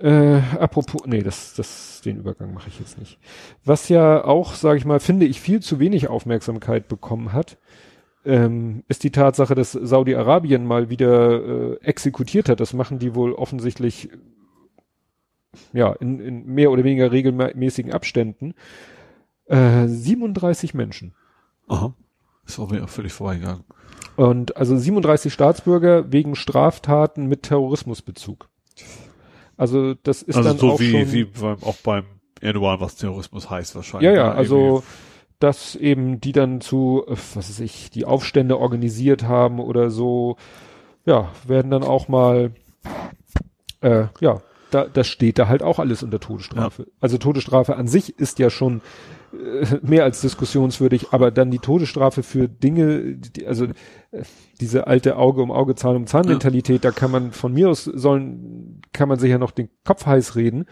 Äh, 0.00 0.40
apropos, 0.58 1.02
nee, 1.06 1.22
das, 1.22 1.54
das, 1.54 2.00
den 2.04 2.18
Übergang 2.18 2.54
mache 2.54 2.68
ich 2.68 2.78
jetzt 2.78 2.98
nicht. 2.98 3.18
Was 3.64 3.88
ja 3.88 4.24
auch, 4.24 4.54
sage 4.54 4.78
ich 4.78 4.84
mal, 4.84 5.00
finde 5.00 5.26
ich 5.26 5.40
viel 5.40 5.60
zu 5.60 5.78
wenig 5.78 6.08
Aufmerksamkeit 6.08 6.88
bekommen 6.88 7.32
hat, 7.32 7.58
ähm, 8.24 8.84
ist 8.88 9.02
die 9.02 9.10
Tatsache, 9.10 9.54
dass 9.54 9.72
Saudi-Arabien 9.72 10.64
mal 10.64 10.90
wieder 10.90 11.72
äh, 11.72 11.76
exekutiert 11.82 12.48
hat. 12.48 12.60
Das 12.60 12.72
machen 12.72 12.98
die 12.98 13.14
wohl 13.14 13.32
offensichtlich 13.32 14.10
ja, 15.72 15.92
in, 15.92 16.20
in 16.20 16.46
mehr 16.46 16.70
oder 16.70 16.84
weniger 16.84 17.12
regelmäßigen 17.12 17.92
Abständen, 17.92 18.54
äh, 19.46 19.86
37 19.86 20.74
Menschen. 20.74 21.14
Aha. 21.68 21.94
Ist 22.46 22.58
auch 22.58 22.70
mir 22.70 22.86
völlig 22.88 23.12
vorbeigegangen. 23.12 23.64
Und 24.16 24.56
also 24.56 24.76
37 24.76 25.32
Staatsbürger 25.32 26.12
wegen 26.12 26.34
Straftaten 26.34 27.26
mit 27.26 27.44
Terrorismusbezug. 27.44 28.48
Also 29.62 29.94
das 29.94 30.22
ist 30.22 30.34
also 30.34 30.48
dann 30.48 30.58
so 30.58 30.72
auch 30.72 30.80
wie, 30.80 30.90
schon, 30.90 31.12
wie 31.12 31.22
beim, 31.22 31.62
auch 31.62 31.76
beim 31.84 32.02
Erdogan, 32.40 32.80
was 32.80 32.96
Terrorismus 32.96 33.48
heißt 33.48 33.76
wahrscheinlich. 33.76 34.10
Ja, 34.10 34.12
ja, 34.12 34.32
also 34.32 34.82
dass 35.38 35.76
eben 35.76 36.20
die 36.20 36.32
dann 36.32 36.60
zu, 36.60 37.04
äh, 37.06 37.12
was 37.12 37.48
weiß 37.48 37.60
ich, 37.60 37.88
die 37.90 38.04
Aufstände 38.04 38.58
organisiert 38.58 39.22
haben 39.22 39.60
oder 39.60 39.90
so, 39.90 40.36
ja, 41.06 41.30
werden 41.46 41.70
dann 41.70 41.84
auch 41.84 42.08
mal, 42.08 42.50
äh, 43.82 44.06
ja, 44.18 44.42
da, 44.72 44.86
das 44.86 45.06
steht 45.06 45.38
da 45.38 45.46
halt 45.46 45.62
auch 45.62 45.78
alles 45.78 46.02
unter 46.02 46.18
Todesstrafe. 46.18 46.82
Ja. 46.82 46.88
Also 47.00 47.18
Todesstrafe 47.18 47.76
an 47.76 47.86
sich 47.86 48.18
ist 48.18 48.40
ja 48.40 48.50
schon 48.50 48.80
mehr 49.82 50.04
als 50.04 50.20
diskussionswürdig, 50.20 51.08
aber 51.12 51.30
dann 51.30 51.50
die 51.50 51.58
Todesstrafe 51.58 52.22
für 52.22 52.48
Dinge, 52.48 53.16
die, 53.16 53.46
also 53.46 53.66
äh, 54.10 54.22
diese 54.60 54.86
alte 54.86 55.16
Auge 55.16 55.42
um 55.42 55.50
Auge, 55.50 55.74
Zahn 55.74 55.96
um 55.96 56.06
Zahn 56.06 56.26
Mentalität, 56.26 56.84
ja. 56.84 56.90
da 56.90 56.96
kann 56.96 57.10
man 57.10 57.32
von 57.32 57.52
mir 57.52 57.70
aus 57.70 57.84
sollen, 57.84 58.82
kann 58.92 59.08
man 59.08 59.18
sich 59.18 59.30
ja 59.30 59.38
noch 59.38 59.50
den 59.50 59.70
Kopf 59.84 60.06
heiß 60.06 60.36
reden, 60.36 60.66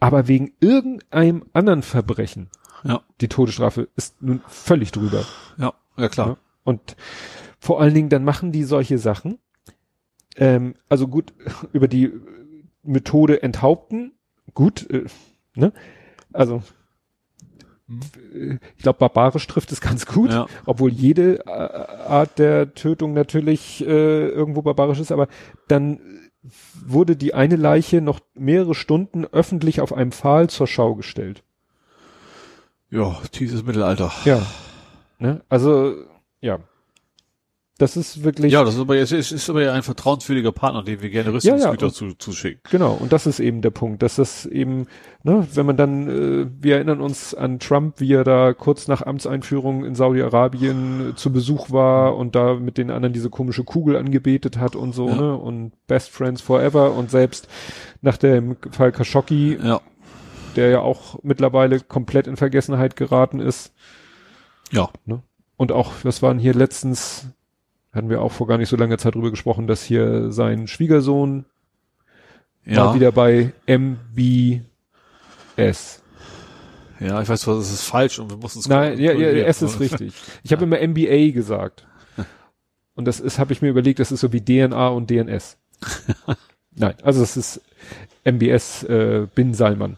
aber 0.00 0.28
wegen 0.28 0.52
irgendeinem 0.60 1.44
anderen 1.52 1.82
Verbrechen, 1.82 2.50
ja. 2.84 3.00
die 3.20 3.28
Todesstrafe 3.28 3.88
ist 3.96 4.20
nun 4.22 4.42
völlig 4.48 4.92
drüber. 4.92 5.24
Ja, 5.56 5.72
ja 5.96 6.08
klar. 6.08 6.28
Ja? 6.28 6.36
Und 6.64 6.96
vor 7.58 7.80
allen 7.80 7.94
Dingen 7.94 8.10
dann 8.10 8.24
machen 8.24 8.52
die 8.52 8.64
solche 8.64 8.98
Sachen. 8.98 9.38
Ähm, 10.36 10.74
also 10.88 11.08
gut, 11.08 11.32
über 11.72 11.88
die 11.88 12.12
Methode 12.82 13.42
enthaupten, 13.42 14.12
gut, 14.52 14.88
äh, 14.90 15.06
ne? 15.54 15.72
Also 16.32 16.62
ich 18.76 18.82
glaube, 18.82 18.98
barbarisch 18.98 19.46
trifft 19.46 19.72
es 19.72 19.80
ganz 19.80 20.06
gut, 20.06 20.30
ja. 20.30 20.46
obwohl 20.66 20.92
jede 20.92 21.46
äh, 21.46 21.50
Art 21.50 22.38
der 22.38 22.74
Tötung 22.74 23.14
natürlich 23.14 23.84
äh, 23.86 24.28
irgendwo 24.28 24.62
barbarisch 24.62 25.00
ist, 25.00 25.12
aber 25.12 25.28
dann 25.68 26.00
wurde 26.84 27.16
die 27.16 27.34
eine 27.34 27.56
Leiche 27.56 28.00
noch 28.00 28.20
mehrere 28.34 28.74
Stunden 28.74 29.24
öffentlich 29.24 29.80
auf 29.80 29.92
einem 29.92 30.12
Pfahl 30.12 30.50
zur 30.50 30.66
Schau 30.66 30.94
gestellt. 30.94 31.42
Ja, 32.90 33.16
dieses 33.34 33.64
Mittelalter. 33.64 34.12
Ja. 34.24 34.42
Ne? 35.18 35.42
Also, 35.48 35.94
ja. 36.40 36.58
Das 37.76 37.96
ist 37.96 38.22
wirklich. 38.22 38.52
Ja, 38.52 38.62
das 38.62 38.74
ist 38.74 38.80
aber, 38.80 38.96
es 38.98 39.10
ist, 39.10 39.32
ist 39.32 39.50
aber 39.50 39.62
ja 39.64 39.72
ein 39.72 39.82
vertrauenswürdiger 39.82 40.52
Partner, 40.52 40.84
dem 40.84 41.02
wir 41.02 41.10
gerne 41.10 41.32
Rüstungsgüter 41.32 41.74
Ja, 41.74 41.86
ja, 41.88 41.92
zu, 41.92 42.12
zuschicken. 42.14 42.60
Genau, 42.70 42.92
und 42.92 43.12
das 43.12 43.26
ist 43.26 43.40
eben 43.40 43.62
der 43.62 43.70
Punkt, 43.72 44.00
dass 44.04 44.14
das 44.14 44.46
eben, 44.46 44.86
ne, 45.24 45.44
wenn 45.54 45.66
man 45.66 45.76
dann, 45.76 46.08
äh, 46.08 46.46
wir 46.60 46.76
erinnern 46.76 47.00
uns 47.00 47.34
an 47.34 47.58
Trump, 47.58 47.98
wie 47.98 48.12
er 48.12 48.22
da 48.22 48.52
kurz 48.52 48.86
nach 48.86 49.02
Amtseinführung 49.02 49.84
in 49.84 49.96
Saudi-Arabien 49.96 51.10
äh, 51.10 51.14
zu 51.16 51.32
Besuch 51.32 51.72
war 51.72 52.16
und 52.16 52.36
da 52.36 52.54
mit 52.54 52.78
den 52.78 52.92
anderen 52.92 53.12
diese 53.12 53.28
komische 53.28 53.64
Kugel 53.64 53.96
angebetet 53.96 54.56
hat 54.58 54.76
und 54.76 54.94
so, 54.94 55.08
Ja. 55.08 55.16
ne, 55.16 55.36
und 55.36 55.72
Best 55.88 56.10
Friends 56.10 56.42
Forever 56.42 56.92
und 56.92 57.10
selbst 57.10 57.48
nach 58.02 58.18
dem 58.18 58.56
Fall 58.70 58.92
Khashoggi, 58.92 59.58
Ja. 59.60 59.80
der 60.54 60.68
ja 60.70 60.78
auch 60.80 61.18
mittlerweile 61.24 61.80
komplett 61.80 62.28
in 62.28 62.36
Vergessenheit 62.36 62.94
geraten 62.94 63.40
ist, 63.40 63.72
Ja. 64.70 64.90
und 65.56 65.72
auch, 65.72 65.90
was 66.04 66.22
waren 66.22 66.38
hier 66.38 66.54
letztens, 66.54 67.26
hatten 67.94 68.10
wir 68.10 68.20
auch 68.22 68.32
vor 68.32 68.46
gar 68.46 68.58
nicht 68.58 68.68
so 68.68 68.76
langer 68.76 68.98
Zeit 68.98 69.14
drüber 69.14 69.30
gesprochen, 69.30 69.66
dass 69.66 69.82
hier 69.84 70.30
sein 70.32 70.66
Schwiegersohn 70.66 71.44
Ja. 72.64 72.86
war 72.86 72.94
wieder 72.94 73.12
bei 73.12 73.52
MBS. 73.66 74.64
ja, 77.00 77.22
ich 77.22 77.28
weiß, 77.28 77.46
was 77.46 77.72
ist 77.72 77.84
falsch 77.84 78.18
und 78.18 78.30
wir 78.30 78.36
mussten 78.36 78.60
es 78.60 78.68
Nein, 78.68 78.98
ja, 78.98 79.12
ja. 79.12 79.28
S 79.46 79.62
ist 79.62 79.80
richtig. 79.80 80.14
Ich 80.42 80.52
habe 80.52 80.64
immer 80.64 80.78
MBA 80.86 81.32
gesagt. 81.32 81.86
Und 82.96 83.06
das 83.06 83.18
ist, 83.20 83.38
habe 83.40 83.52
ich 83.52 83.60
mir 83.60 83.68
überlegt, 83.70 83.98
das 83.98 84.12
ist 84.12 84.20
so 84.20 84.32
wie 84.32 84.40
DNA 84.40 84.86
und 84.88 85.10
DNS. 85.10 85.56
Nein, 86.76 86.94
also 87.02 87.22
es 87.22 87.36
ist 87.36 87.60
MBS 88.24 88.84
äh, 88.84 89.26
Bin 89.34 89.52
Salman. 89.52 89.96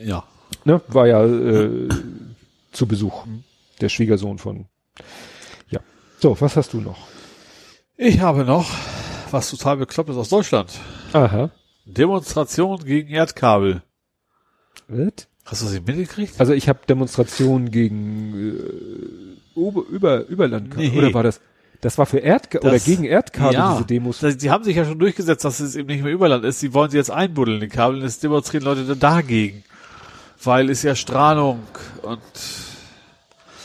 Ja. 0.00 0.24
Ne? 0.64 0.80
War 0.88 1.06
ja 1.06 1.24
äh, 1.24 1.88
zu 2.72 2.86
Besuch. 2.86 3.26
Der 3.82 3.90
Schwiegersohn 3.90 4.38
von. 4.38 4.64
Ja. 5.68 5.80
So, 6.18 6.40
was 6.40 6.56
hast 6.56 6.72
du 6.72 6.80
noch? 6.80 7.06
Ich 8.04 8.20
habe 8.20 8.44
noch 8.44 8.68
was 9.30 9.48
total 9.50 9.76
beklopptes 9.76 10.16
aus 10.16 10.28
Deutschland. 10.28 10.72
Aha. 11.12 11.50
Demonstration 11.84 12.84
gegen 12.84 13.08
Erdkabel. 13.10 13.82
Was? 14.88 15.28
Hast 15.44 15.62
du 15.62 15.66
nicht 15.68 15.86
mitgekriegt? 15.86 16.34
Also 16.38 16.52
ich 16.52 16.68
habe 16.68 16.80
Demonstrationen 16.88 17.70
gegen 17.70 18.56
äh, 19.54 19.58
Ober, 19.58 19.82
über 19.90 20.26
Überland 20.26 20.76
Nee. 20.76 20.90
oder 20.96 21.14
war 21.14 21.22
das? 21.22 21.40
Das 21.80 21.98
war 21.98 22.06
für 22.06 22.18
Erdkabel 22.18 22.70
oder 22.70 22.78
gegen 22.78 23.04
Erdkabel 23.04 23.54
ja, 23.54 23.72
diese 23.74 23.86
Demos. 23.86 24.18
das- 24.20 24.36
Die 24.36 24.50
haben 24.50 24.62
sich 24.64 24.76
ja 24.76 24.84
schon 24.84 24.98
durchgesetzt, 24.98 25.44
dass 25.44 25.60
es 25.60 25.74
eben 25.76 25.88
nicht 25.88 26.02
mehr 26.04 26.12
Überland 26.12 26.44
ist. 26.44 26.60
Sie 26.60 26.74
wollen 26.74 26.90
sie 26.90 26.96
jetzt 26.96 27.10
einbuddeln, 27.10 27.60
die 27.60 27.68
Kabel, 27.68 27.96
und 27.98 28.02
jetzt 28.02 28.22
demonstrieren 28.22 28.64
Leute 28.64 28.84
dann 28.84 28.98
dagegen. 29.00 29.64
Weil 30.44 30.70
es 30.70 30.82
ja 30.82 30.94
Strahlung 30.96 31.60
und 32.02 32.20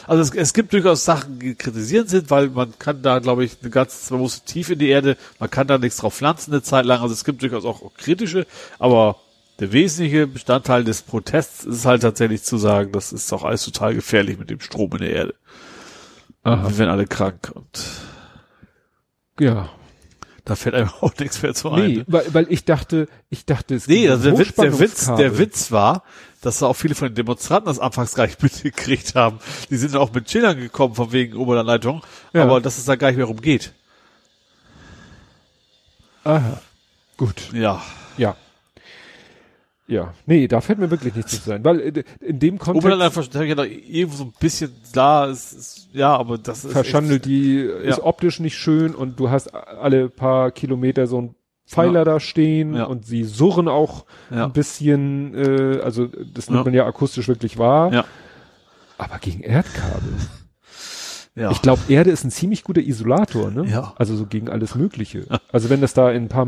also 0.08 0.22
es, 0.22 0.32
es 0.34 0.54
gibt 0.54 0.74
durchaus 0.74 1.06
Sachen, 1.06 1.40
die 1.40 1.56
kritisieren 1.56 2.08
sind, 2.08 2.30
weil 2.32 2.50
man 2.50 2.74
kann 2.80 3.02
da, 3.02 3.20
glaube 3.20 3.44
ich, 3.44 3.58
eine 3.62 3.70
ganz, 3.70 4.10
man 4.10 4.22
muss 4.22 4.44
tief 4.44 4.70
in 4.70 4.80
die 4.80 4.90
Erde, 4.90 5.18
man 5.40 5.50
kann 5.50 5.68
da 5.68 5.78
nichts 5.78 5.98
drauf 5.98 6.16
pflanzen 6.16 6.54
eine 6.54 6.62
Zeit 6.64 6.86
lang. 6.86 7.02
Also 7.02 7.14
es 7.14 7.26
gibt 7.26 7.42
durchaus 7.42 7.66
auch 7.66 7.94
kritische, 7.96 8.48
aber 8.80 9.18
der 9.60 9.74
wesentliche 9.74 10.28
Bestandteil 10.28 10.84
des 10.84 11.02
Protests 11.02 11.66
ist 11.66 11.86
halt 11.86 12.04
tatsächlich 12.04 12.44
zu 12.44 12.58
sagen, 12.58 12.92
das 12.92 13.12
ist 13.12 13.32
doch 13.32 13.44
alles 13.44 13.66
total 13.66 13.96
gefährlich 13.96 14.38
mit 14.38 14.50
dem 14.50 14.60
Strom 14.60 14.92
in 14.94 15.00
der 15.00 15.12
Erde. 15.12 15.36
Aha. 16.44 16.70
Wir 16.70 16.78
werden 16.78 16.92
alle 16.92 17.08
krank 17.08 17.52
und 17.54 17.68
Ja. 19.40 19.70
Da 20.48 20.56
fällt 20.56 20.76
einem 20.76 20.90
auch 21.02 21.14
nichts 21.20 21.42
mehr 21.42 21.54
zu 21.54 21.70
ein. 21.72 21.88
Nee, 21.88 21.98
ne? 21.98 22.06
weil, 22.08 22.34
weil 22.34 22.48
ich 22.50 22.64
dachte, 22.64 23.08
ich 23.30 23.46
dachte, 23.46 23.76
es 23.76 23.88
Nee, 23.88 24.08
also 24.10 24.30
der 24.32 24.40
Witz, 24.40 24.56
der 24.56 24.80
Witz, 24.80 25.06
der 25.06 25.38
Witz 25.38 25.72
war, 25.74 26.04
dass 26.42 26.60
da 26.60 26.68
auch 26.68 26.74
viele 26.76 26.96
von 26.96 27.10
den 27.10 27.16
Demonstranten 27.16 27.68
das 27.68 27.80
anfangs 27.80 28.16
gar 28.16 28.26
nicht 28.26 28.42
mitgekriegt 28.44 29.14
haben. 29.16 29.40
Die 29.70 29.76
sind 29.76 29.96
auch 29.98 30.14
mit 30.14 30.28
Chillern 30.28 30.58
gekommen 30.58 30.96
von 30.96 31.12
wegen 31.12 31.36
Oberlandleitung, 31.36 32.02
Ja. 32.34 32.44
aber 32.44 32.62
dass 32.62 32.78
es 32.78 32.86
da 32.86 32.96
gar 32.96 33.10
nicht 33.10 33.18
mehr 33.18 33.30
umgeht. 33.30 33.74
Aha. 36.24 36.62
Gut. 37.18 37.52
Ja. 37.54 37.82
Ja. 38.18 38.36
Ja. 39.90 40.14
Nee, 40.26 40.48
da 40.50 40.60
fällt 40.60 40.80
mir 40.80 40.92
wirklich 40.92 41.16
nichts 41.16 41.32
zu 41.42 41.50
sein, 41.50 41.64
weil 41.64 41.80
äh, 41.80 42.04
in 42.20 42.40
dem 42.40 42.58
Kontext 42.60 42.86
Oberlandleitung 42.86 43.24
habe 43.34 43.44
ich 43.46 43.50
ja 43.50 43.56
noch 43.56 43.64
irgendwo 43.66 44.18
so 44.18 44.24
ein 44.26 44.34
bisschen 44.40 44.72
da, 44.94 45.28
es 45.28 45.54
ist, 45.54 45.90
ja, 45.94 46.14
aber 46.16 46.38
das 46.38 46.66
ist 46.66 46.74
verschandelt, 46.74 47.22
echt- 47.22 47.26
die 47.26 47.60
ist 47.60 47.98
Ja. 48.00 48.04
optisch 48.04 48.40
nicht 48.42 48.58
schön 48.58 48.94
und 48.94 49.18
du 49.20 49.30
hast 49.30 49.54
alle 49.56 50.10
paar 50.10 50.52
Kilometer 50.52 51.08
so 51.08 51.22
ein 51.22 51.36
Pfeiler 51.66 52.00
Ja. 52.00 52.04
da 52.06 52.20
stehen 52.20 52.76
Ja. 52.76 52.84
und 52.86 53.06
sie 53.06 53.24
surren 53.24 53.68
auch 53.70 54.06
Ja. 54.30 54.46
ein 54.46 54.54
bisschen, 54.54 55.34
äh, 55.36 55.80
also 55.82 56.08
das 56.34 56.50
nimmt 56.50 56.66
man 56.66 56.74
ja 56.74 56.86
akustisch 56.86 57.28
wirklich 57.30 57.58
wahr. 57.58 57.94
Ja. 57.94 58.06
Aber 58.98 59.20
gegen 59.20 59.42
Erdkabel. 59.42 60.14
Ja. 61.40 61.52
Ich 61.52 61.62
glaube, 61.62 61.82
Erde 61.88 62.10
ist 62.10 62.24
ein 62.24 62.32
ziemlich 62.32 62.64
guter 62.64 62.82
Isolator, 62.82 63.52
ne? 63.52 63.66
Ja. 63.70 63.94
Also 63.98 64.16
so 64.16 64.26
gegen 64.26 64.50
alles 64.50 64.74
Mögliche. 64.74 65.28
Also 65.52 65.70
wenn 65.70 65.82
das 65.82 65.94
da 65.94 66.10
in 66.10 66.24
ein 66.24 66.28
paar, 66.30 66.48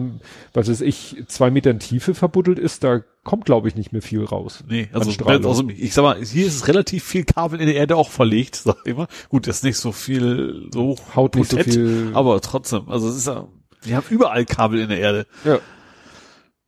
was 0.53 0.67
weiß 0.67 0.81
ich, 0.81 1.23
zwei 1.27 1.51
Metern 1.51 1.77
Tiefe 1.77 2.15
verbuddelt 2.15 2.57
ist, 2.57 2.83
da 2.83 3.01
kommt, 3.23 3.45
glaube 3.45 3.67
ich, 3.67 3.75
nicht 3.75 3.91
mehr 3.93 4.01
viel 4.01 4.23
raus. 4.23 4.63
Nee, 4.67 4.89
also, 4.91 5.11
also 5.23 5.69
ich 5.69 5.93
sag 5.93 6.01
mal, 6.01 6.17
hier 6.25 6.47
ist 6.47 6.67
relativ 6.67 7.03
viel 7.03 7.23
Kabel 7.23 7.61
in 7.61 7.67
der 7.67 7.75
Erde 7.75 7.95
auch 7.97 8.09
verlegt, 8.09 8.55
sag 8.63 8.77
ich 8.83 8.91
immer. 8.93 9.07
Gut, 9.29 9.45
das 9.45 9.57
ist 9.57 9.63
nicht 9.63 9.77
so 9.77 9.91
viel, 9.91 10.69
so 10.73 10.95
Haut 11.15 11.35
nicht 11.35 11.51
so 11.51 11.57
potent, 11.57 11.75
viel- 11.75 12.09
aber 12.13 12.41
trotzdem, 12.41 12.89
also 12.89 13.09
es 13.09 13.15
ist 13.17 13.27
ja, 13.27 13.47
wir 13.83 13.95
haben 13.95 14.05
überall 14.09 14.43
Kabel 14.45 14.79
in 14.79 14.89
der 14.89 14.99
Erde. 14.99 15.27
Ja. 15.45 15.59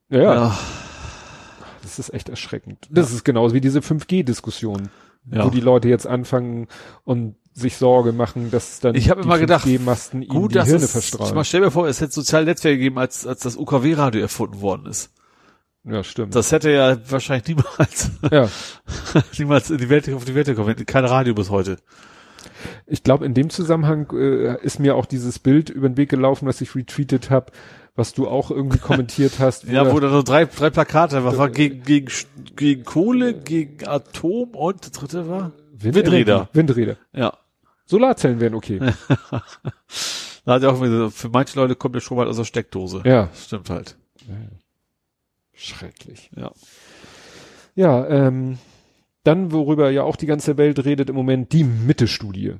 Ja, 0.09 0.19
ja. 0.21 0.33
Ja. 0.35 0.57
das 1.81 1.97
ist 1.97 2.13
echt 2.13 2.29
erschreckend. 2.29 2.87
Das 2.91 3.11
ist 3.11 3.23
genauso 3.23 3.55
wie 3.55 3.61
diese 3.61 3.79
5G-Diskussion, 3.79 4.89
Ja. 5.31 5.45
wo 5.45 5.49
die 5.49 5.59
Leute 5.61 5.89
jetzt 5.89 6.05
anfangen 6.05 6.67
und 7.03 7.35
sich 7.53 7.75
Sorge 7.77 8.13
machen, 8.13 8.49
dass 8.51 8.79
dann 8.79 8.95
Ich 8.95 9.09
habe 9.09 9.21
immer 9.21 9.37
gedacht, 9.39 9.65
5G-Masten 9.67 10.21
ihnen 10.21 10.29
Gut, 10.29 10.55
dass 10.55 10.67
Hirne 10.69 10.85
es, 10.85 10.91
verstrahlen. 10.91 11.35
mal 11.35 11.43
stell 11.43 11.61
dir 11.61 11.71
vor, 11.71 11.87
es 11.87 11.99
hätte 12.01 12.13
soziale 12.13 12.45
Netzwerke 12.45 12.77
gegeben, 12.77 12.97
als, 12.97 13.27
als 13.27 13.41
das 13.41 13.57
UKW-Radio 13.57 14.21
erfunden 14.21 14.61
worden 14.61 14.85
ist. 14.85 15.11
Ja, 15.83 16.03
stimmt. 16.03 16.35
Das 16.35 16.51
hätte 16.51 16.71
ja 16.71 16.95
wahrscheinlich 17.09 17.47
niemals, 17.47 18.11
ja. 18.31 18.47
niemals 19.37 19.69
in 19.71 19.79
die 19.79 19.89
Welt, 19.89 20.07
auf 20.13 20.25
die 20.25 20.35
Welt 20.35 20.45
gekommen. 20.47 20.75
Kein 20.85 21.05
Radio 21.05 21.33
bis 21.33 21.49
heute. 21.49 21.77
Ich 22.85 23.03
glaube, 23.03 23.25
in 23.25 23.33
dem 23.33 23.49
Zusammenhang 23.49 24.07
äh, 24.13 24.63
ist 24.63 24.79
mir 24.79 24.95
auch 24.95 25.05
dieses 25.05 25.39
Bild 25.39 25.69
über 25.69 25.89
den 25.89 25.97
Weg 25.97 26.09
gelaufen, 26.09 26.47
was 26.47 26.61
ich 26.61 26.75
retweetet 26.75 27.29
habe, 27.31 27.51
was 27.95 28.13
du 28.13 28.27
auch 28.27 28.51
irgendwie 28.51 28.77
kommentiert 28.79 29.39
hast. 29.39 29.63
Ja, 29.65 29.83
da- 29.83 29.91
wo 29.93 29.99
da 29.99 30.09
so 30.09 30.21
drei, 30.21 30.45
drei 30.45 30.69
Plakate, 30.69 31.23
was 31.25 31.37
war 31.37 31.49
gegen, 31.49 31.83
gegen, 31.83 32.07
gegen 32.55 32.83
Kohle, 32.83 33.33
gegen 33.33 33.87
Atom 33.87 34.49
und 34.51 34.81
das 34.85 34.91
dritte 34.91 35.27
war? 35.29 35.51
Windräder. 35.83 36.49
Windräder. 36.53 36.97
Ja. 37.13 37.37
Solarzellen 37.85 38.39
wären 38.39 38.55
okay. 38.55 38.79
Da 40.43 40.53
hat 40.53 40.63
er 40.63 40.71
auch 40.71 41.11
für 41.11 41.29
manche 41.29 41.59
Leute 41.59 41.75
kommt 41.75 41.93
der 41.93 41.99
Strom 41.99 42.17
halt 42.17 42.27
aus 42.27 42.37
der 42.37 42.45
Steckdose. 42.45 43.03
Ja. 43.05 43.29
Stimmt 43.35 43.69
halt. 43.69 43.95
Schrecklich. 45.53 46.31
Ja. 46.35 46.51
Ja, 47.75 48.07
ähm, 48.07 48.57
dann, 49.23 49.51
worüber 49.51 49.91
ja 49.91 50.03
auch 50.03 50.15
die 50.15 50.25
ganze 50.25 50.57
Welt 50.57 50.83
redet 50.83 51.09
im 51.09 51.15
Moment, 51.15 51.53
die 51.53 51.63
Mitte-Studie. 51.63 52.55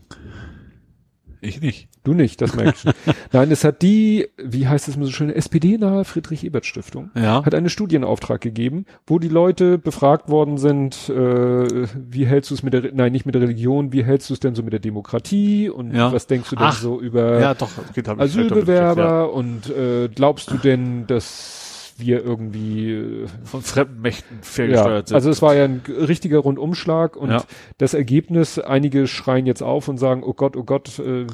Ich 1.43 1.59
nicht. 1.59 1.87
Du 2.03 2.13
nicht, 2.13 2.39
das 2.39 2.55
merkst 2.55 2.85
du. 2.85 2.91
Nein, 3.31 3.49
es 3.51 3.63
hat 3.63 3.81
die, 3.81 4.27
wie 4.37 4.67
heißt 4.67 4.87
es 4.87 4.95
mir 4.95 5.05
so 5.05 5.11
schön, 5.11 5.29
SPD-nahe 5.31 6.05
Friedrich-Ebert-Stiftung, 6.05 7.09
Ja. 7.15 7.43
hat 7.43 7.55
einen 7.55 7.69
Studienauftrag 7.69 8.39
gegeben, 8.41 8.85
wo 9.07 9.17
die 9.19 9.27
Leute 9.27 9.77
befragt 9.79 10.29
worden 10.29 10.57
sind, 10.59 11.09
äh, 11.09 11.87
wie 11.95 12.25
hältst 12.27 12.51
du 12.51 12.55
es 12.55 12.61
mit 12.63 12.73
der, 12.73 12.91
nein, 12.93 13.11
nicht 13.11 13.25
mit 13.25 13.33
der 13.35 13.41
Religion, 13.41 13.91
wie 13.91 14.03
hältst 14.03 14.29
du 14.29 14.35
es 14.35 14.39
denn 14.39 14.53
so 14.53 14.61
mit 14.63 14.73
der 14.73 14.79
Demokratie 14.79 15.67
und 15.69 15.93
Ja. 15.95 16.13
was 16.13 16.27
denkst 16.27 16.49
du 16.51 16.55
denn 16.55 16.65
Ach, 16.67 16.79
so 16.79 17.01
über 17.01 17.39
Ja, 17.39 17.53
doch, 17.55 17.69
geht 17.93 18.07
halt 18.07 18.19
Asylbewerber 18.19 19.33
und 19.33 19.67
äh, 19.69 20.09
glaubst 20.13 20.51
du 20.51 20.57
denn, 20.57 21.07
dass 21.07 21.70
wir 21.97 22.23
irgendwie 22.23 22.91
äh, 22.91 23.27
Von 23.43 23.61
fremden 23.61 24.01
Mächten 24.01 24.37
ja, 24.37 24.43
fairgesteuert 24.43 25.07
sind. 25.09 25.15
also 25.15 25.29
es 25.29 25.41
war 25.41 25.55
ja 25.55 25.65
ein 25.65 25.81
richtiger 25.87 26.39
Rundumschlag 26.39 27.15
und 27.15 27.29
Ja. 27.31 27.43
das 27.77 27.93
Ergebnis, 27.93 28.59
einige 28.59 29.07
schreien 29.07 29.45
jetzt 29.45 29.61
auf 29.63 29.87
und 29.87 29.97
sagen, 29.97 30.23
oh 30.23 30.33
Gott, 30.33 30.55
oh 30.57 30.63
Gott, 30.63 30.99
äh, 30.99 31.25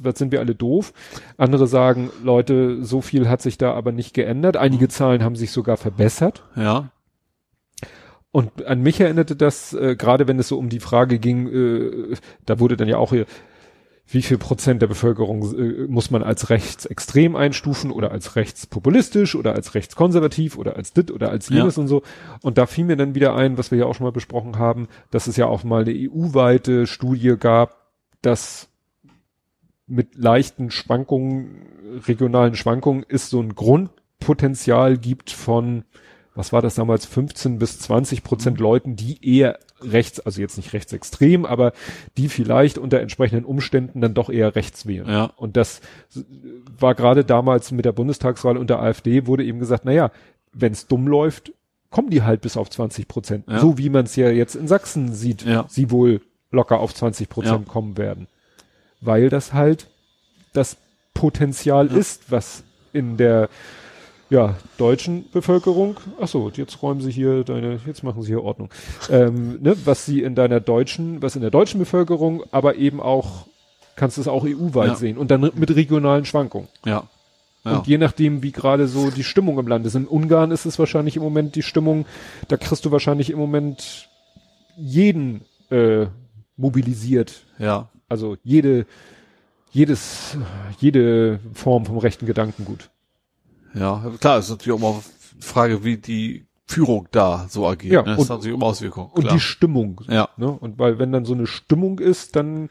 was 0.00 0.18
sind 0.18 0.32
wir 0.32 0.40
alle 0.40 0.54
doof. 0.54 0.92
Andere 1.36 1.66
sagen, 1.66 2.10
Leute, 2.22 2.84
so 2.84 3.00
viel 3.00 3.28
hat 3.28 3.42
sich 3.42 3.58
da 3.58 3.72
aber 3.74 3.92
nicht 3.92 4.14
geändert. 4.14 4.56
Einige 4.56 4.88
Zahlen 4.88 5.22
haben 5.24 5.36
sich 5.36 5.50
sogar 5.50 5.76
verbessert. 5.76 6.44
ja. 6.56 6.90
Und 8.34 8.64
an 8.64 8.80
mich 8.80 8.98
erinnerte 8.98 9.36
das, 9.36 9.74
äh, 9.74 9.94
gerade 9.94 10.26
wenn 10.26 10.38
es 10.38 10.48
so 10.48 10.56
um 10.58 10.70
die 10.70 10.80
Frage 10.80 11.18
ging, 11.18 11.48
äh, 11.48 12.16
da 12.46 12.58
wurde 12.60 12.78
dann 12.78 12.88
ja 12.88 12.96
auch 12.96 13.10
hier, 13.10 13.26
wie 14.12 14.22
viel 14.22 14.38
Prozent 14.38 14.82
der 14.82 14.86
Bevölkerung 14.86 15.42
äh, 15.58 15.86
muss 15.86 16.10
man 16.10 16.22
als 16.22 16.50
rechtsextrem 16.50 17.34
einstufen 17.34 17.90
oder 17.90 18.10
als 18.10 18.36
rechtspopulistisch 18.36 19.34
oder 19.34 19.54
als 19.54 19.74
rechtskonservativ 19.74 20.58
oder 20.58 20.76
als 20.76 20.92
dit 20.92 21.10
oder 21.10 21.30
als 21.30 21.48
jenes 21.48 21.78
und 21.78 21.88
so. 21.88 22.02
Und 22.42 22.58
da 22.58 22.66
fiel 22.66 22.84
mir 22.84 22.96
dann 22.96 23.14
wieder 23.14 23.34
ein, 23.34 23.56
was 23.56 23.70
wir 23.70 23.78
ja 23.78 23.86
auch 23.86 23.94
schon 23.94 24.04
mal 24.04 24.12
besprochen 24.12 24.58
haben, 24.58 24.88
dass 25.10 25.26
es 25.26 25.36
ja 25.36 25.46
auch 25.46 25.64
mal 25.64 25.82
eine 25.82 25.94
EU-weite 25.94 26.86
Studie 26.86 27.36
gab, 27.38 27.90
dass 28.20 28.68
mit 29.86 30.16
leichten 30.16 30.70
Schwankungen, 30.70 31.66
regionalen 32.06 32.54
Schwankungen, 32.54 33.04
es 33.08 33.30
so 33.30 33.40
ein 33.40 33.54
Grundpotenzial 33.54 34.98
gibt 34.98 35.30
von 35.30 35.84
was 36.34 36.52
war 36.52 36.62
das 36.62 36.74
damals, 36.74 37.04
15 37.06 37.58
bis 37.58 37.78
20 37.80 38.24
Prozent 38.24 38.58
Leuten, 38.58 38.96
die 38.96 39.18
eher 39.26 39.58
rechts, 39.82 40.20
also 40.20 40.40
jetzt 40.40 40.56
nicht 40.56 40.72
rechtsextrem, 40.72 41.44
aber 41.44 41.72
die 42.16 42.28
vielleicht 42.28 42.78
unter 42.78 43.00
entsprechenden 43.00 43.44
Umständen 43.44 44.00
dann 44.00 44.14
doch 44.14 44.30
eher 44.30 44.54
rechts 44.54 44.86
wären. 44.86 45.10
Ja. 45.10 45.24
Und 45.36 45.56
das 45.56 45.80
war 46.78 46.94
gerade 46.94 47.24
damals 47.24 47.70
mit 47.72 47.84
der 47.84 47.92
Bundestagswahl 47.92 48.56
unter 48.56 48.80
AfD, 48.80 49.26
wurde 49.26 49.44
eben 49.44 49.58
gesagt, 49.58 49.84
naja, 49.84 50.10
wenn 50.52 50.72
es 50.72 50.86
dumm 50.86 51.06
läuft, 51.06 51.52
kommen 51.90 52.08
die 52.10 52.22
halt 52.22 52.40
bis 52.40 52.56
auf 52.56 52.70
20 52.70 53.08
Prozent. 53.08 53.44
Ja. 53.48 53.58
So 53.58 53.76
wie 53.76 53.90
man 53.90 54.04
es 54.06 54.16
ja 54.16 54.30
jetzt 54.30 54.54
in 54.54 54.68
Sachsen 54.68 55.12
sieht, 55.12 55.42
Ja. 55.42 55.66
sie 55.68 55.90
wohl 55.90 56.22
locker 56.50 56.80
auf 56.80 56.94
20 56.94 57.28
Prozent 57.28 57.66
Ja. 57.66 57.72
kommen 57.72 57.98
werden. 57.98 58.26
Weil 59.00 59.28
das 59.28 59.52
halt 59.52 59.88
das 60.54 60.76
Potenzial 61.12 61.88
ist, 61.88 62.30
was 62.30 62.62
in 62.92 63.16
der 63.16 63.48
ja, 64.32 64.56
deutschen 64.78 65.30
Bevölkerung, 65.30 65.96
ach 66.20 66.26
so, 66.28 66.50
jetzt 66.54 66.82
räumen 66.82 67.00
sie 67.02 67.12
hier 67.12 67.44
deine, 67.44 67.78
jetzt 67.86 68.02
machen 68.02 68.22
sie 68.22 68.28
hier 68.28 68.42
Ordnung, 68.42 68.70
ähm, 69.10 69.60
ne, 69.60 69.76
was 69.84 70.06
sie 70.06 70.22
in 70.22 70.34
deiner 70.34 70.58
deutschen, 70.58 71.20
was 71.22 71.36
in 71.36 71.42
der 71.42 71.50
deutschen 71.50 71.78
Bevölkerung, 71.78 72.42
aber 72.50 72.76
eben 72.76 73.00
auch, 73.00 73.46
kannst 73.94 74.16
du 74.16 74.22
es 74.22 74.28
auch 74.28 74.44
EU-weit 74.44 74.88
Ja. 74.88 74.94
sehen 74.94 75.18
und 75.18 75.30
dann 75.30 75.50
mit 75.54 75.76
regionalen 75.76 76.24
Schwankungen. 76.24 76.68
Ja. 76.84 77.04
Ja. 77.64 77.76
Und 77.76 77.86
je 77.86 77.98
nachdem, 77.98 78.42
wie 78.42 78.50
gerade 78.50 78.88
so 78.88 79.10
die 79.10 79.22
Stimmung 79.22 79.56
im 79.58 79.68
Land 79.68 79.86
ist. 79.86 79.94
In 79.94 80.06
Ungarn 80.08 80.50
ist 80.50 80.64
es 80.66 80.80
wahrscheinlich 80.80 81.14
im 81.14 81.22
Moment 81.22 81.54
die 81.54 81.62
Stimmung, 81.62 82.06
da 82.48 82.56
kriegst 82.56 82.84
du 82.84 82.90
wahrscheinlich 82.90 83.30
im 83.30 83.38
Moment 83.38 84.08
jeden 84.76 85.42
äh, 85.70 86.06
mobilisiert. 86.56 87.42
ja. 87.58 87.88
Also 88.08 88.36
jede, 88.44 88.84
jedes, 89.70 90.36
jede 90.80 91.38
Form 91.54 91.86
vom 91.86 91.96
rechten 91.98 92.26
Gedankengut. 92.26 92.90
Ja, 93.74 94.02
klar, 94.20 94.38
es 94.38 94.46
ist 94.46 94.50
natürlich 94.50 94.78
auch 94.78 94.82
mal 94.82 94.92
eine 94.92 95.02
Frage, 95.42 95.84
wie 95.84 95.96
die 95.96 96.46
Führung 96.66 97.08
da 97.10 97.46
so 97.48 97.66
agiert. 97.66 97.92
Ja, 97.92 98.02
ne? 98.02 98.08
Das 98.10 98.18
und- 98.18 98.30
hat 98.30 98.38
natürlich 98.38 98.56
immer 98.56 98.66
Auswirkungen. 98.66 99.10
Und 99.12 99.22
klar. 99.22 99.34
die 99.34 99.40
Stimmung. 99.40 100.00
ja, 100.08 100.28
Ne? 100.36 100.50
Und 100.50 100.78
weil 100.78 100.98
wenn 100.98 101.12
dann 101.12 101.24
so 101.24 101.34
eine 101.34 101.46
Stimmung 101.46 101.98
ist, 101.98 102.36
dann 102.36 102.68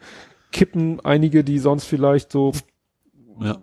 kippen 0.50 1.00
einige, 1.00 1.44
die 1.44 1.58
sonst 1.58 1.84
vielleicht 1.84 2.32
so, 2.32 2.52
ja, 3.40 3.58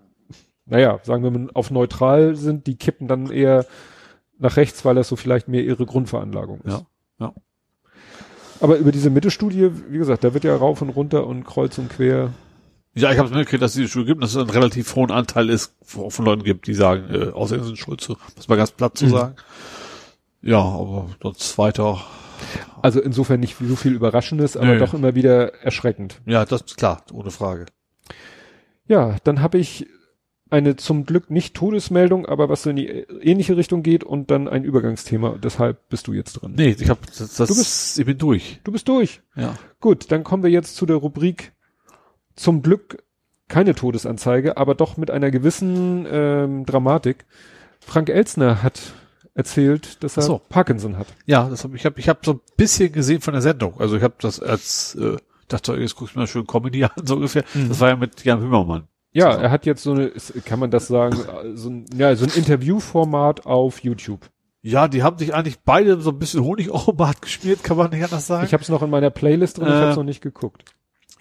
naja, 0.65 0.99
sagen 1.03 1.23
wir 1.23 1.31
mal, 1.31 1.49
auf 1.53 1.71
neutral 1.71 2.35
sind, 2.35 2.67
die 2.67 2.75
kippen 2.75 3.07
dann 3.07 3.31
eher 3.31 3.65
nach 4.37 4.55
rechts, 4.55 4.85
weil 4.85 4.95
das 4.95 5.07
so 5.07 5.15
vielleicht 5.15 5.47
mehr 5.47 5.63
ihre 5.63 5.85
Grundveranlagung 5.85 6.61
ist. 6.61 6.73
ja, 6.73 6.81
ja. 7.19 7.33
Aber 8.61 8.77
über 8.77 8.91
diese 8.91 9.09
Mittelstudie, 9.09 9.71
wie 9.89 9.97
gesagt, 9.97 10.23
da 10.23 10.33
wird 10.33 10.43
ja 10.43 10.55
rauf 10.55 10.81
und 10.81 10.89
runter 10.89 11.25
und 11.25 11.45
kreuz 11.45 11.77
und 11.77 11.89
quer. 11.89 12.33
Ja, 12.95 13.11
ich 13.11 13.17
habe 13.17 13.27
es 13.29 13.33
mitgekriegt, 13.33 13.61
dass 13.61 13.71
es 13.71 13.77
diese 13.77 13.87
Schule 13.87 14.05
gibt, 14.05 14.21
dass 14.23 14.31
es 14.31 14.37
einen 14.37 14.49
relativ 14.49 14.95
hohen 14.95 15.11
Anteil 15.11 15.49
ist, 15.49 15.75
von 15.83 16.25
Leuten 16.25 16.43
gibt, 16.43 16.67
die 16.67 16.73
sagen, 16.73 17.03
äh, 17.13 17.29
Ausländer 17.31 17.65
sind 17.65 17.77
schuld 17.77 18.01
zu, 18.01 18.17
muss 18.35 18.47
man 18.47 18.57
ganz 18.57 18.71
platt 18.71 18.97
zu 18.97 19.05
Mhm. 19.05 19.09
sagen. 19.11 19.35
Ja, 20.41 20.59
aber 20.59 21.09
sonst 21.21 21.57
weiter. 21.57 22.01
Also 22.81 23.01
insofern 23.01 23.41
nicht 23.41 23.57
so 23.61 23.75
viel 23.75 23.93
Überraschendes, 23.93 24.55
aber 24.57 24.67
Nö. 24.73 24.79
doch 24.79 24.93
immer 24.93 25.13
wieder 25.13 25.53
erschreckend. 25.63 26.19
Ja, 26.25 26.45
das 26.45 26.61
ist 26.61 26.77
klar, 26.77 27.03
ohne 27.13 27.29
Frage. 27.31 27.65
Ja, 28.87 29.17
dann 29.23 29.41
habe 29.41 29.57
ich 29.57 29.87
eine 30.49 30.75
zum 30.77 31.05
Glück 31.05 31.29
nicht 31.29 31.53
Todesmeldung, 31.55 32.25
aber 32.25 32.49
was 32.49 32.63
so 32.63 32.71
in 32.71 32.75
die 32.77 32.87
ähnliche 32.87 33.55
Richtung 33.55 33.83
geht 33.83 34.03
und 34.03 34.31
dann 34.31 34.47
ein 34.47 34.63
Übergangsthema. 34.63 35.37
Deshalb 35.43 35.89
bist 35.89 36.07
du 36.07 36.13
jetzt 36.13 36.33
dran. 36.33 36.53
Nee, 36.55 36.75
ich 36.79 36.89
hab 36.89 37.05
das, 37.05 37.17
das 37.35 37.49
Du 37.49 37.55
bist- 37.55 37.99
ich 37.99 38.05
bin 38.05 38.17
durch. 38.17 38.59
Du 38.63 38.71
bist 38.71 38.87
durch. 38.87 39.21
Ja. 39.35 39.53
Gut, 39.79 40.11
dann 40.11 40.23
kommen 40.23 40.41
wir 40.41 40.49
jetzt 40.49 40.75
zu 40.75 40.87
der 40.87 40.95
Rubrik 40.95 41.53
zum 42.39 42.61
Glück 42.61 43.03
keine 43.47 43.75
Todesanzeige, 43.75 44.57
aber 44.57 44.75
doch 44.75 44.97
mit 44.97 45.11
einer 45.11 45.31
gewissen 45.31 46.05
ähm, 46.09 46.65
Dramatik. 46.65 47.25
Frank 47.79 48.09
Elzner 48.09 48.61
hat 48.61 48.79
erzählt, 49.33 50.03
dass 50.03 50.17
er 50.17 50.23
so. 50.23 50.41
Parkinson 50.49 50.97
hat. 50.97 51.07
Ja, 51.25 51.49
das 51.49 51.63
hab, 51.63 51.73
ich 51.73 51.85
habe 51.85 51.99
ich 51.99 52.09
hab 52.09 52.25
so 52.25 52.33
ein 52.33 52.39
bisschen 52.57 52.91
gesehen 52.91 53.21
von 53.21 53.33
der 53.33 53.41
Sendung. 53.41 53.79
Also 53.79 53.97
ich 53.97 54.03
habe 54.03 54.15
das 54.21 54.39
als 54.39 54.95
äh, 54.95 55.17
dachte, 55.47 55.75
jetzt 55.75 55.95
guckst 55.95 56.15
du 56.15 56.19
mal 56.19 56.27
schön 56.27 56.45
Comedy 56.45 56.83
an, 56.83 56.91
so 57.03 57.15
ungefähr. 57.15 57.43
Mhm. 57.53 57.69
Das 57.69 57.79
war 57.79 57.89
ja 57.89 57.95
mit 57.95 58.23
Jan 58.23 58.39
Hümmermann. 58.41 58.87
Ja, 59.11 59.31
So. 59.33 59.39
er 59.39 59.49
hat 59.51 59.65
jetzt 59.65 59.81
so 59.81 59.91
eine, 59.93 60.11
kann 60.45 60.59
man 60.59 60.69
das 60.69 60.87
sagen, 60.87 61.17
so 61.55 61.69
ein, 61.69 61.85
ja, 61.95 62.15
so 62.15 62.25
ein 62.25 62.31
Interviewformat 62.35 63.45
auf 63.47 63.79
YouTube. 63.83 64.29
Ja, 64.61 64.87
die 64.87 65.01
haben 65.03 65.17
sich 65.17 65.33
eigentlich 65.33 65.59
beide 65.61 65.99
so 66.01 66.11
ein 66.11 66.19
bisschen 66.19 66.43
Honig 66.43 66.69
auf 66.69 66.85
den 66.85 66.97
Bart 66.97 67.21
geschmiert, 67.23 67.63
kann 67.63 67.77
man 67.77 67.89
nicht 67.89 68.03
anders 68.03 68.27
sagen. 68.27 68.45
Ich 68.45 68.53
habe 68.53 68.61
es 68.61 68.69
noch 68.69 68.83
in 68.83 68.89
meiner 68.91 69.09
Playlist 69.09 69.57
drin, 69.57 69.67
ich 69.67 69.73
habe 69.73 69.89
es 69.89 69.95
Äh, 69.95 69.99
noch 69.99 70.03
nicht 70.03 70.21
geguckt. 70.21 70.63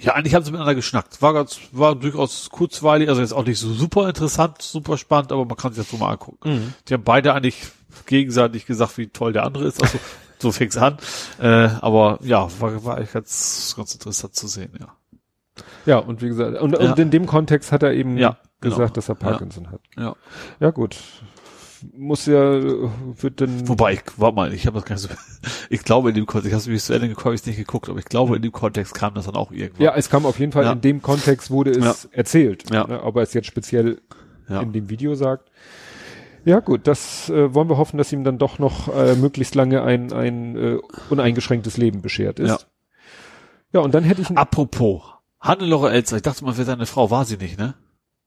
Ja, 0.01 0.15
eigentlich 0.15 0.35
haben 0.35 0.45
sie 0.45 0.51
miteinander 0.53 0.75
geschnackt. 0.77 1.21
War 1.23 1.35
ganz, 1.35 1.59
war 1.73 1.95
durchaus 1.97 2.51
kurzweilig, 2.51 3.09
also 3.09 3.21
jetzt 3.21 3.33
auch 3.33 3.45
nicht 3.45 3.59
so 3.59 3.73
super 3.73 4.07
interessant, 4.09 4.63
super 4.63 4.97
spannend, 4.97 5.33
aber 5.33 5.45
man 5.45 5.57
kann 5.57 5.73
sich 5.73 5.83
das 5.85 5.91
so 5.91 5.97
mal 5.97 6.13
angucken. 6.13 6.75
Die 6.89 6.95
haben 6.95 7.03
beide 7.03 7.35
eigentlich 7.35 7.61
gegenseitig 8.07 8.65
gesagt, 8.67 8.97
wie 8.99 9.09
toll 9.09 9.33
der 9.33 9.43
andere 9.45 9.65
ist. 9.65 9.83
Also 9.83 9.99
so 10.39 10.53
fing's 10.53 10.77
an. 10.77 10.99
Äh, 11.41 11.69
aber 11.81 12.19
ja, 12.23 12.49
war, 12.61 12.85
war 12.85 12.97
eigentlich 12.97 13.13
ganz, 13.13 13.75
ganz 13.77 13.93
interessant 13.95 14.37
zu 14.37 14.47
sehen, 14.47 14.73
ja. 14.79 14.87
Ja, 15.85 15.99
und 15.99 16.23
wie 16.23 16.29
gesagt, 16.29 16.61
und, 16.61 16.79
Ja. 16.79 16.91
und 16.91 16.99
in 17.01 17.11
dem 17.11 17.27
Kontext 17.27 17.73
hat 17.73 17.83
er 17.83 17.93
eben 17.93 18.17
Ja, 18.19 18.37
genau. 18.61 18.77
gesagt, 18.77 18.97
dass 18.97 19.09
er 19.09 19.17
Ja. 19.21 19.31
Parkinson 19.31 19.71
hat. 19.73 19.81
Ja. 19.97 20.15
Ja, 20.61 20.71
gut. 20.71 20.97
Muss 21.97 22.27
ja, 22.27 22.63
wird 22.63 23.41
dann, 23.41 23.69
Wobei, 23.69 23.95
ich, 23.95 24.01
warte 24.17 24.35
mal, 24.37 24.53
ich 24.53 24.67
habe 24.67 24.77
das 24.81 24.85
gar 24.85 24.95
nicht 24.97 25.03
so, 25.03 25.51
ich 25.71 25.83
glaube 25.85 26.09
in 26.11 26.15
dem 26.15 26.27
Kontext, 26.27 26.49
ich 26.49 26.65
habe 26.65 26.75
es 26.77 26.85
zu 26.87 26.93
Ende 26.95 27.15
hab 27.15 27.33
ich's 27.33 27.47
nicht 27.47 27.57
geguckt, 27.57 27.89
aber 27.89 27.99
ich 27.99 28.05
glaube 28.07 28.37
in 28.37 28.43
dem 28.43 28.53
Kontext 28.53 28.95
kam 28.95 29.15
das 29.15 29.27
dann 29.27 29.37
auch 29.37 29.51
irgendwann. 29.53 29.83
ja, 29.85 29.95
es 29.95 30.11
kam 30.11 30.27
auf 30.27 30.39
jeden 30.39 30.53
Fall, 30.53 30.65
Ja. 30.65 30.73
in 30.73 30.81
dem 30.81 31.03
Kontext 31.03 31.51
wurde 31.51 31.71
es 31.71 32.07
erzählt. 32.07 32.71
Ja. 32.71 32.87
Ne, 32.87 33.03
ob 33.03 33.17
er 33.17 33.23
es 33.23 33.35
jetzt 33.35 33.47
speziell 33.47 34.01
Ja. 34.49 34.61
in 34.63 34.73
dem 34.73 34.89
Video 34.91 35.15
sagt. 35.15 35.51
Ja, 36.45 36.61
gut, 36.61 36.87
das 36.87 37.29
äh, 37.29 37.53
wollen 37.55 37.69
wir 37.69 37.77
hoffen, 37.77 37.99
dass 37.99 38.13
ihm 38.13 38.25
dann 38.25 38.39
doch 38.39 38.59
noch 38.59 38.89
äh, 38.95 39.15
möglichst 39.17 39.55
lange 39.55 39.83
ein, 39.83 40.13
ein 40.13 40.57
äh, 40.57 40.79
uneingeschränktes 41.11 41.77
Leben 41.77 42.01
beschert 42.01 42.39
ist. 42.41 42.49
Ja. 42.51 42.59
Ja, 43.75 43.81
und 43.81 43.93
dann 43.95 44.03
hätte 44.05 44.23
ich, 44.23 44.31
Apropos, 44.31 45.03
Hannelore 45.41 45.91
Elster, 45.91 46.17
ich 46.17 46.23
dachte 46.23 46.43
mal, 46.45 46.57
wäre 46.57 46.65
seine 46.65 46.87
Frau, 46.87 47.11
war 47.11 47.25
sie 47.27 47.37
nicht, 47.37 47.59
ne? 47.59 47.75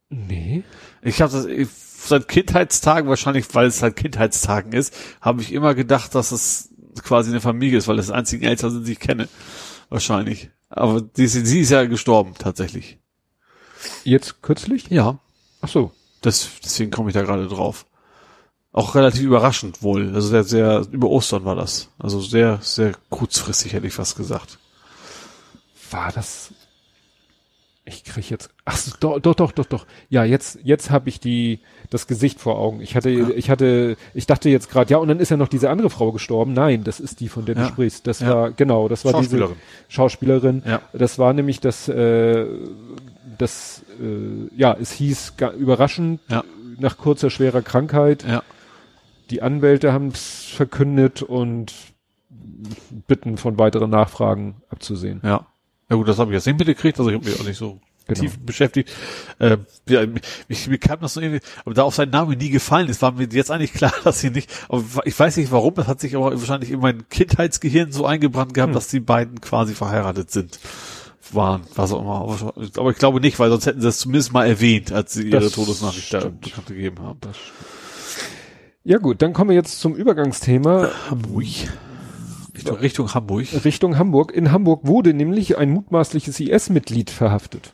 nee, 0.10 0.64
Ich 1.02 1.22
habe 1.22 1.32
das 1.32 1.46
ich, 1.46 1.70
seit 1.72 2.28
Kindheitstagen, 2.28 3.10
wahrscheinlich 3.10 3.54
weil 3.54 3.68
es 3.68 3.82
halt 3.82 3.96
Kindheitstagen 3.96 4.74
ist, 4.74 4.94
habe 5.22 5.42
ich 5.42 5.54
immer 5.54 5.76
gedacht, 5.76 6.16
dass 6.16 6.32
es 6.32 6.70
quasi 7.04 7.30
eine 7.30 7.42
Familie 7.42 7.78
ist, 7.78 7.88
weil 7.88 8.00
es 8.00 8.08
die 8.08 8.14
einzigen 8.14 8.44
Eltern 8.44 8.72
sind, 8.72 8.88
die 8.88 8.94
ich 8.94 9.00
kenne. 9.00 9.28
Wahrscheinlich. 9.90 10.50
Aber 10.70 11.02
die, 11.02 11.28
sie 11.28 11.60
ist 11.60 11.70
ja 11.70 11.86
gestorben, 11.86 12.34
tatsächlich. 12.38 12.98
jetzt 14.04 14.42
kürzlich? 14.42 14.88
Ja. 14.90 15.20
Ach 15.62 15.68
so. 15.68 15.92
Das, 16.22 16.50
deswegen 16.64 16.92
komme 16.92 17.10
ich 17.10 17.14
da 17.14 17.24
gerade 17.24 17.48
drauf. 17.48 17.86
Auch 18.72 18.96
relativ 18.96 19.24
überraschend 19.24 19.84
wohl. 19.84 20.14
Also 20.16 20.30
sehr, 20.30 20.44
sehr, 20.44 20.86
über 20.92 21.10
Ostern 21.10 21.44
war 21.44 21.56
das. 21.56 21.90
Also 22.00 22.22
sehr, 22.22 22.60
sehr 22.62 22.94
kurzfristig, 23.10 23.74
hätte 23.74 23.88
ich 23.88 23.94
fast 23.94 24.16
gesagt. 24.16 24.60
War 25.90 26.12
das, 26.14 26.54
ich 27.84 28.04
krieg 28.04 28.30
jetzt, 28.30 28.50
ach 28.64 28.78
so, 28.78 28.92
doch, 29.00 29.20
doch, 29.20 29.34
doch, 29.36 29.52
doch, 29.52 29.66
doch. 29.66 29.86
Ja, 30.10 30.24
jetzt, 30.24 30.60
jetzt 30.64 30.92
habe 30.92 31.10
ich 31.10 31.20
die, 31.20 31.60
das 31.90 32.06
Gesicht 32.06 32.40
vor 32.40 32.58
Augen. 32.60 32.80
Ich 32.80 32.96
hatte, 32.96 33.10
ich 33.10 33.50
hatte, 33.50 33.98
ich 34.14 34.28
dachte 34.28 34.50
jetzt 34.50 34.70
gerade, 34.70 34.92
ja, 34.92 34.98
und 34.98 35.08
dann 35.08 35.20
ist 35.20 35.30
ja 35.30 35.38
noch 35.38 35.48
diese 35.48 35.70
andere 35.70 35.90
Frau 35.90 36.12
gestorben. 36.12 36.54
Nein, 36.54 36.84
das 36.84 37.00
ist 37.00 37.20
die, 37.20 37.28
von 37.28 37.46
der 37.46 37.56
du 37.56 37.62
Ja. 37.62 37.68
sprichst. 37.68 38.06
Das 38.06 38.20
Ja. 38.20 38.30
war, 38.36 38.52
genau, 38.52 38.88
das 38.88 39.04
war 39.04 39.14
diese 39.14 39.38
Schauspielerin. 39.40 39.56
Schauspielerin. 39.90 40.64
Ja. 40.66 40.82
Das 40.94 41.18
war 41.18 41.34
nämlich 41.34 41.60
das, 41.60 41.88
äh, 41.90 42.46
das, 43.40 43.84
äh, 44.00 44.56
ja, 44.56 44.78
es 44.80 44.92
hieß 44.92 45.34
überraschend, 45.58 46.22
Ja. 46.30 46.44
nach 46.78 46.98
kurzer 46.98 47.32
schwerer 47.32 47.64
Krankheit. 47.64 48.24
Ja. 48.28 48.44
Die 49.32 49.42
Anwälte 49.42 49.92
haben 49.92 50.10
es 50.10 50.44
verkündet 50.46 51.24
und 51.24 51.74
bitten 53.08 53.38
von 53.38 53.58
weiteren 53.58 53.90
Nachfragen 53.90 54.62
abzusehen. 54.70 55.22
Ja. 55.24 55.48
Ja 55.92 55.98
gut, 55.98 56.08
das 56.08 56.18
habe 56.20 56.32
ich 56.32 56.36
jetzt 56.36 56.48
nicht 56.48 56.58
mitgekriegt, 56.58 56.98
also 56.98 57.10
ich 57.12 57.18
habe 57.18 57.30
mich 57.30 57.40
auch 57.40 57.44
nicht 57.46 57.58
so 57.58 57.80
Genau. 58.08 58.20
tief 58.22 58.40
beschäftigt. 58.40 58.90
Äh, 59.40 59.58
ja, 59.88 60.02
mich, 60.48 60.68
mir 60.68 60.78
kam 60.80 61.00
das 61.02 61.14
so 61.14 61.22
irgendwie, 61.22 61.42
aber 61.66 61.76
da 61.76 61.84
auf 61.84 61.94
sein 61.96 62.10
Name 62.10 62.36
nie 62.36 62.50
gefallen 62.50 62.90
ist, 62.90 63.02
war 63.04 63.12
mir 63.12 63.28
jetzt 63.32 63.52
eigentlich 63.52 63.74
klar, 63.74 63.94
dass 64.04 64.22
sie 64.22 64.32
nicht, 64.32 64.50
aber 64.70 64.84
ich 65.06 65.18
weiß 65.18 65.38
nicht 65.38 65.52
warum, 65.52 65.76
das 65.76 65.88
hat 65.88 66.00
sich 66.00 66.16
aber 66.16 66.32
wahrscheinlich 66.38 66.72
in 66.72 66.80
mein 66.80 67.08
Kindheitsgehirn 67.10 67.92
so 67.92 68.06
eingebrannt 68.06 68.54
gehabt, 68.54 68.70
Hm. 68.70 68.74
dass 68.74 68.88
die 68.88 69.02
beiden 69.02 69.40
quasi 69.42 69.76
verheiratet 69.76 70.32
sind. 70.32 70.60
Waren, 71.34 71.62
was 71.76 71.92
auch 71.94 72.02
immer. 72.02 72.62
Aber, 72.78 72.92
ich 72.92 72.98
glaube 72.98 73.22
nicht, 73.22 73.38
weil 73.40 73.50
sonst 73.52 73.66
hätten 73.66 73.82
sie 73.82 73.88
es 73.88 74.00
zumindest 74.00 74.34
mal 74.34 74.46
erwähnt, 74.48 74.92
als 74.92 75.14
sie 75.14 75.30
ihre 75.30 75.42
Das 75.42 75.52
Todesnachricht 75.54 76.14
da 76.14 76.20
bekannt 76.30 76.68
gegeben 76.68 77.00
haben. 77.02 77.20
Ja 78.84 78.98
gut, 78.98 79.22
dann 79.22 79.32
kommen 79.32 79.52
wir 79.52 79.56
jetzt 79.58 79.80
zum 79.80 79.96
Übergangsthema 79.96 80.90
Hamburg. 81.10 81.46
Richtung, 82.62 82.78
Richtung 82.78 83.14
Hamburg. 83.14 83.48
Richtung 83.66 83.98
Hamburg. 83.98 84.32
In 84.32 84.52
Hamburg 84.52 84.86
wurde 84.86 85.14
nämlich 85.14 85.58
ein 85.58 85.70
mutmaßliches 85.72 86.40
IS-Mitglied 86.40 87.10
verhaftet. 87.10 87.74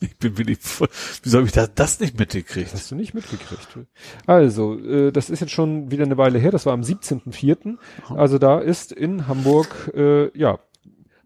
Ich 0.00 0.16
bin 0.18 0.56
voll- 0.60 0.88
wieso 1.22 1.38
habe 1.38 1.46
ich 1.46 1.52
da 1.52 1.66
das 1.66 2.00
nicht 2.00 2.18
mitgekriegt? 2.18 2.66
Das 2.72 2.80
hast 2.80 2.90
du 2.90 2.94
nicht 2.94 3.14
mitgekriegt. 3.14 3.78
Also, 4.26 4.78
äh, 4.78 5.12
das 5.12 5.30
ist 5.30 5.40
jetzt 5.40 5.52
schon 5.52 5.90
wieder 5.90 6.04
eine 6.04 6.18
Weile 6.18 6.38
her, 6.38 6.50
das 6.50 6.66
war 6.66 6.72
am 6.72 6.82
17.04. 6.82 7.78
Also 8.14 8.38
da 8.38 8.58
ist 8.58 8.92
in 8.92 9.28
Hamburg, 9.28 9.92
äh, 9.94 10.36
ja, 10.38 10.58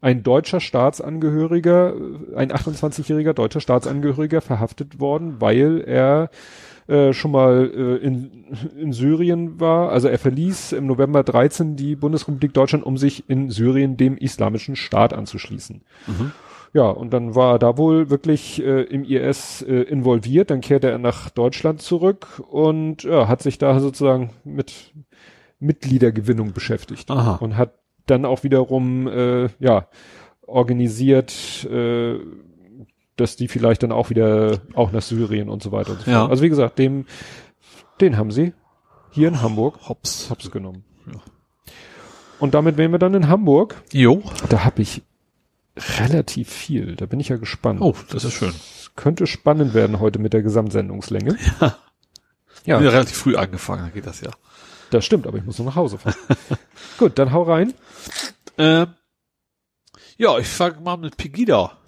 ein 0.01 0.23
deutscher 0.23 0.61
Staatsangehöriger, 0.61 1.95
äh, 1.95 2.37
ein 2.37 2.53
28-jähriger 2.53 3.33
deutscher 3.33 3.61
Staatsangehöriger 3.61 4.41
verhaftet 4.41 5.01
worden, 5.01 5.41
weil 5.41 5.83
er 5.85 6.31
äh, 6.89 7.13
schon 7.13 7.31
mal 7.31 7.71
äh, 7.75 7.97
in, 7.97 8.47
in 8.81 8.93
Syrien 8.93 9.61
war. 9.61 9.91
Also 9.91 10.09
er 10.09 10.19
verließ 10.19 10.73
im 10.73 10.87
November 10.87 11.23
13 11.23 11.77
die 11.77 11.97
Bundesrepublik 11.97 12.55
Deutschland, 12.55 12.85
um 12.85 12.97
sich 12.97 13.29
in 13.29 13.51
Syrien 13.51 13.97
dem 13.97 14.17
islamischen 14.17 14.75
Staat 14.75 15.13
anzuschließen. 15.13 15.83
Mhm. 16.07 16.33
Ja, 16.73 16.89
und 16.89 17.13
dann 17.13 17.35
war 17.35 17.55
er 17.55 17.59
da 17.59 17.79
wohl 17.79 18.11
wirklich 18.11 18.63
äh, 18.63 18.83
im 18.83 19.05
IS 19.05 19.63
äh, 19.63 19.83
involviert. 19.83 20.51
Dann 20.51 20.61
kehrte 20.61 20.91
er 20.91 20.99
nach 20.99 21.31
Deutschland 21.31 21.81
zurück 21.83 22.43
und 22.51 23.05
ja, 23.05 23.29
hat 23.29 23.43
sich 23.43 23.59
da 23.59 23.81
sozusagen 23.81 24.31
mit 24.45 24.93
Mitgliedergewinnung 25.61 26.53
beschäftigt 26.53 27.11
Aha. 27.11 27.37
und 27.37 27.57
hat 27.57 27.75
dann 28.07 28.25
auch 28.25 28.45
wiederum 28.45 29.07
äh, 29.09 29.49
ja 29.59 29.89
organisiert, 30.47 31.67
äh, 31.71 32.15
dass 33.21 33.37
die 33.37 33.49
vielleicht 33.49 33.83
dann 33.83 33.93
auch 33.93 34.11
wieder 34.11 34.59
auch 34.75 34.93
nach 34.93 35.03
Syrien 35.03 35.49
und 35.49 35.63
so 35.63 35.73
weiter 35.73 35.93
und 35.93 36.01
so 36.03 36.11
Ja. 36.11 36.21
fort. 36.21 36.31
Also 36.31 36.43
wie 36.43 36.49
gesagt, 36.49 36.79
dem 36.79 37.07
den 38.01 38.17
haben 38.17 38.31
sie 38.31 38.53
hier 39.11 39.29
in 39.29 39.43
Hamburg 39.43 39.89
Hops. 39.89 40.31
hops 40.31 40.51
genommen. 40.51 40.85
Ja. 41.07 41.21
Und 42.39 42.55
damit 42.55 42.77
wären 42.77 42.93
wir 42.93 42.99
dann 42.99 43.15
in 43.15 43.29
Hamburg. 43.29 43.83
Jo. 43.93 44.23
Da 44.49 44.65
habe 44.65 44.83
ich 44.83 45.03
relativ 45.99 46.49
viel. 46.51 46.95
Da 46.97 47.07
bin 47.07 47.19
ich 47.21 47.29
ja 47.29 47.37
gespannt. 47.37 47.81
Oh, 47.81 47.95
das 48.11 48.25
ist 48.25 48.35
schön. 48.35 48.55
Könnte 48.97 49.27
spannend 49.27 49.75
werden 49.75 50.01
heute 50.01 50.19
mit 50.19 50.33
der 50.33 50.43
Gesamtsendungslänge. 50.43 51.37
Ja. 51.61 51.77
Ja, 52.65 52.81
Ja. 52.83 52.91
relativ 52.91 53.17
früh 53.17 53.37
angefangen, 53.37 53.83
dann 53.85 53.93
geht 53.95 54.07
das 54.07 54.21
ja. 54.21 54.31
das 54.91 55.05
stimmt, 55.05 55.27
aber 55.27 55.39
ich 55.39 55.45
muss 55.45 55.59
noch 55.59 55.67
nach 55.67 55.77
Hause 55.77 55.97
fahren. 55.99 56.17
Gut, 56.99 57.19
dann 57.19 57.33
hau 57.33 57.43
rein. 57.45 57.73
Ähm, 58.59 58.89
ja, 60.17 60.37
ich 60.39 60.49
fange 60.49 60.81
mal 60.81 60.97
mit 60.97 61.17
Pegida. 61.17 61.79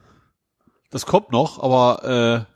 Das 0.90 1.06
kommt 1.06 1.30
noch, 1.30 1.62
aber 1.62 2.46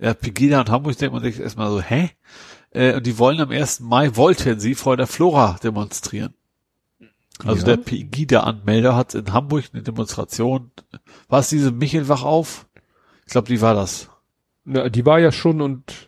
äh, 0.00 0.04
ja, 0.04 0.14
Pegida 0.14 0.60
und 0.60 0.70
Hamburg 0.70 0.96
denkt 0.98 1.14
man 1.14 1.22
sich 1.22 1.40
erstmal 1.40 1.70
so, 1.70 1.80
hä? 1.80 2.10
Äh, 2.70 2.94
und 2.96 3.06
die 3.06 3.18
wollen 3.18 3.40
am 3.40 3.50
1. 3.50 3.80
Mai, 3.80 4.14
wollten 4.16 4.60
sie 4.60 4.74
vor 4.74 4.96
der 4.96 5.06
Flora 5.06 5.58
demonstrieren. 5.62 6.34
Also 7.44 7.66
Ja. 7.66 7.76
der 7.76 7.82
Pegida-Anmelder 7.82 8.94
hat 8.94 9.14
in 9.14 9.32
Hamburg 9.32 9.64
eine 9.72 9.82
Demonstration, 9.82 10.70
war 11.28 11.40
es 11.40 11.48
diese 11.48 11.70
Michelwach 11.70 12.22
auf? 12.22 12.66
Ich 13.26 13.32
glaube, 13.32 13.48
die 13.48 13.60
war 13.60 13.74
das. 13.74 14.08
Na, 14.64 14.88
die 14.88 15.04
war 15.06 15.18
ja 15.18 15.32
schon 15.32 15.60
und 15.60 16.05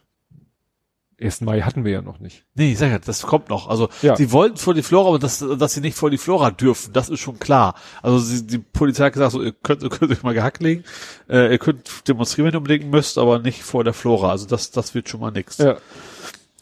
1. 1.21 1.41
Mai 1.41 1.63
hatten 1.63 1.85
wir 1.85 1.93
ja 1.93 2.03
noch 2.03 2.21
nicht. 2.21 2.45
Nee, 2.55 2.73
ich 2.73 2.79
sag 2.79 2.91
ja, 2.91 2.99
das 2.99 3.23
kommt 3.23 3.49
noch. 3.49 3.69
Also 3.69 3.89
Ja. 4.03 4.15
sie 4.17 4.31
wollten 4.31 4.57
vor 4.57 4.75
die 4.75 4.83
Flora, 4.85 5.09
aber 5.09 5.19
dass, 5.19 5.39
dass 5.59 5.75
sie 5.75 5.81
nicht 5.81 5.97
vor 5.97 6.11
die 6.11 6.19
Flora 6.19 6.51
dürfen, 6.53 6.93
das 6.93 7.09
ist 7.09 7.21
schon 7.21 7.39
klar. 7.41 7.75
Also 8.03 8.19
sie, 8.19 8.47
die 8.47 8.59
Polizei 8.59 9.07
hat 9.07 9.15
gesagt, 9.15 9.33
so, 9.33 9.43
ihr 9.43 9.53
könnt, 9.53 9.83
ihr 9.85 9.89
könnt 9.91 10.13
euch 10.13 10.23
mal 10.23 10.35
gehackt 10.35 10.63
legen, 10.63 10.85
äh, 11.29 11.51
ihr 11.51 11.59
könnt 11.59 12.07
demonstrieren, 12.09 12.47
wenn 12.47 12.55
ihr 12.55 12.59
unbedingt 12.59 12.91
müsst, 12.91 13.19
aber 13.19 13.41
nicht 13.41 13.63
vor 13.63 13.83
der 13.85 13.95
Flora. 13.95 14.31
Also 14.31 14.47
das, 14.47 14.71
das 14.71 14.95
wird 14.95 15.09
schon 15.09 15.21
mal 15.21 15.33
nix. 15.33 15.59
Ja. 15.59 15.79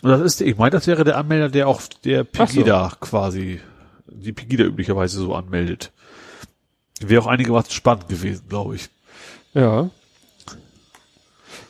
Und 0.02 0.10
das 0.10 0.20
ist, 0.20 0.40
ich 0.40 0.56
meine, 0.56 0.70
das 0.70 0.86
wäre 0.86 1.04
der 1.04 1.18
Anmelder, 1.18 1.48
der 1.48 1.68
auch 1.68 1.82
der 2.04 2.22
Ach 2.38 2.48
so. 2.48 2.54
Pegida 2.56 2.92
quasi, 3.00 3.60
die 4.06 4.32
Pegida 4.32 4.64
üblicherweise 4.64 5.18
so 5.18 5.34
anmeldet. 5.34 5.92
Wäre 7.00 7.22
auch 7.22 7.26
einigermaßen 7.26 7.72
spannend 7.72 8.08
gewesen, 8.08 8.44
glaube 8.48 8.76
ich. 8.76 8.88
Ja. 9.52 9.90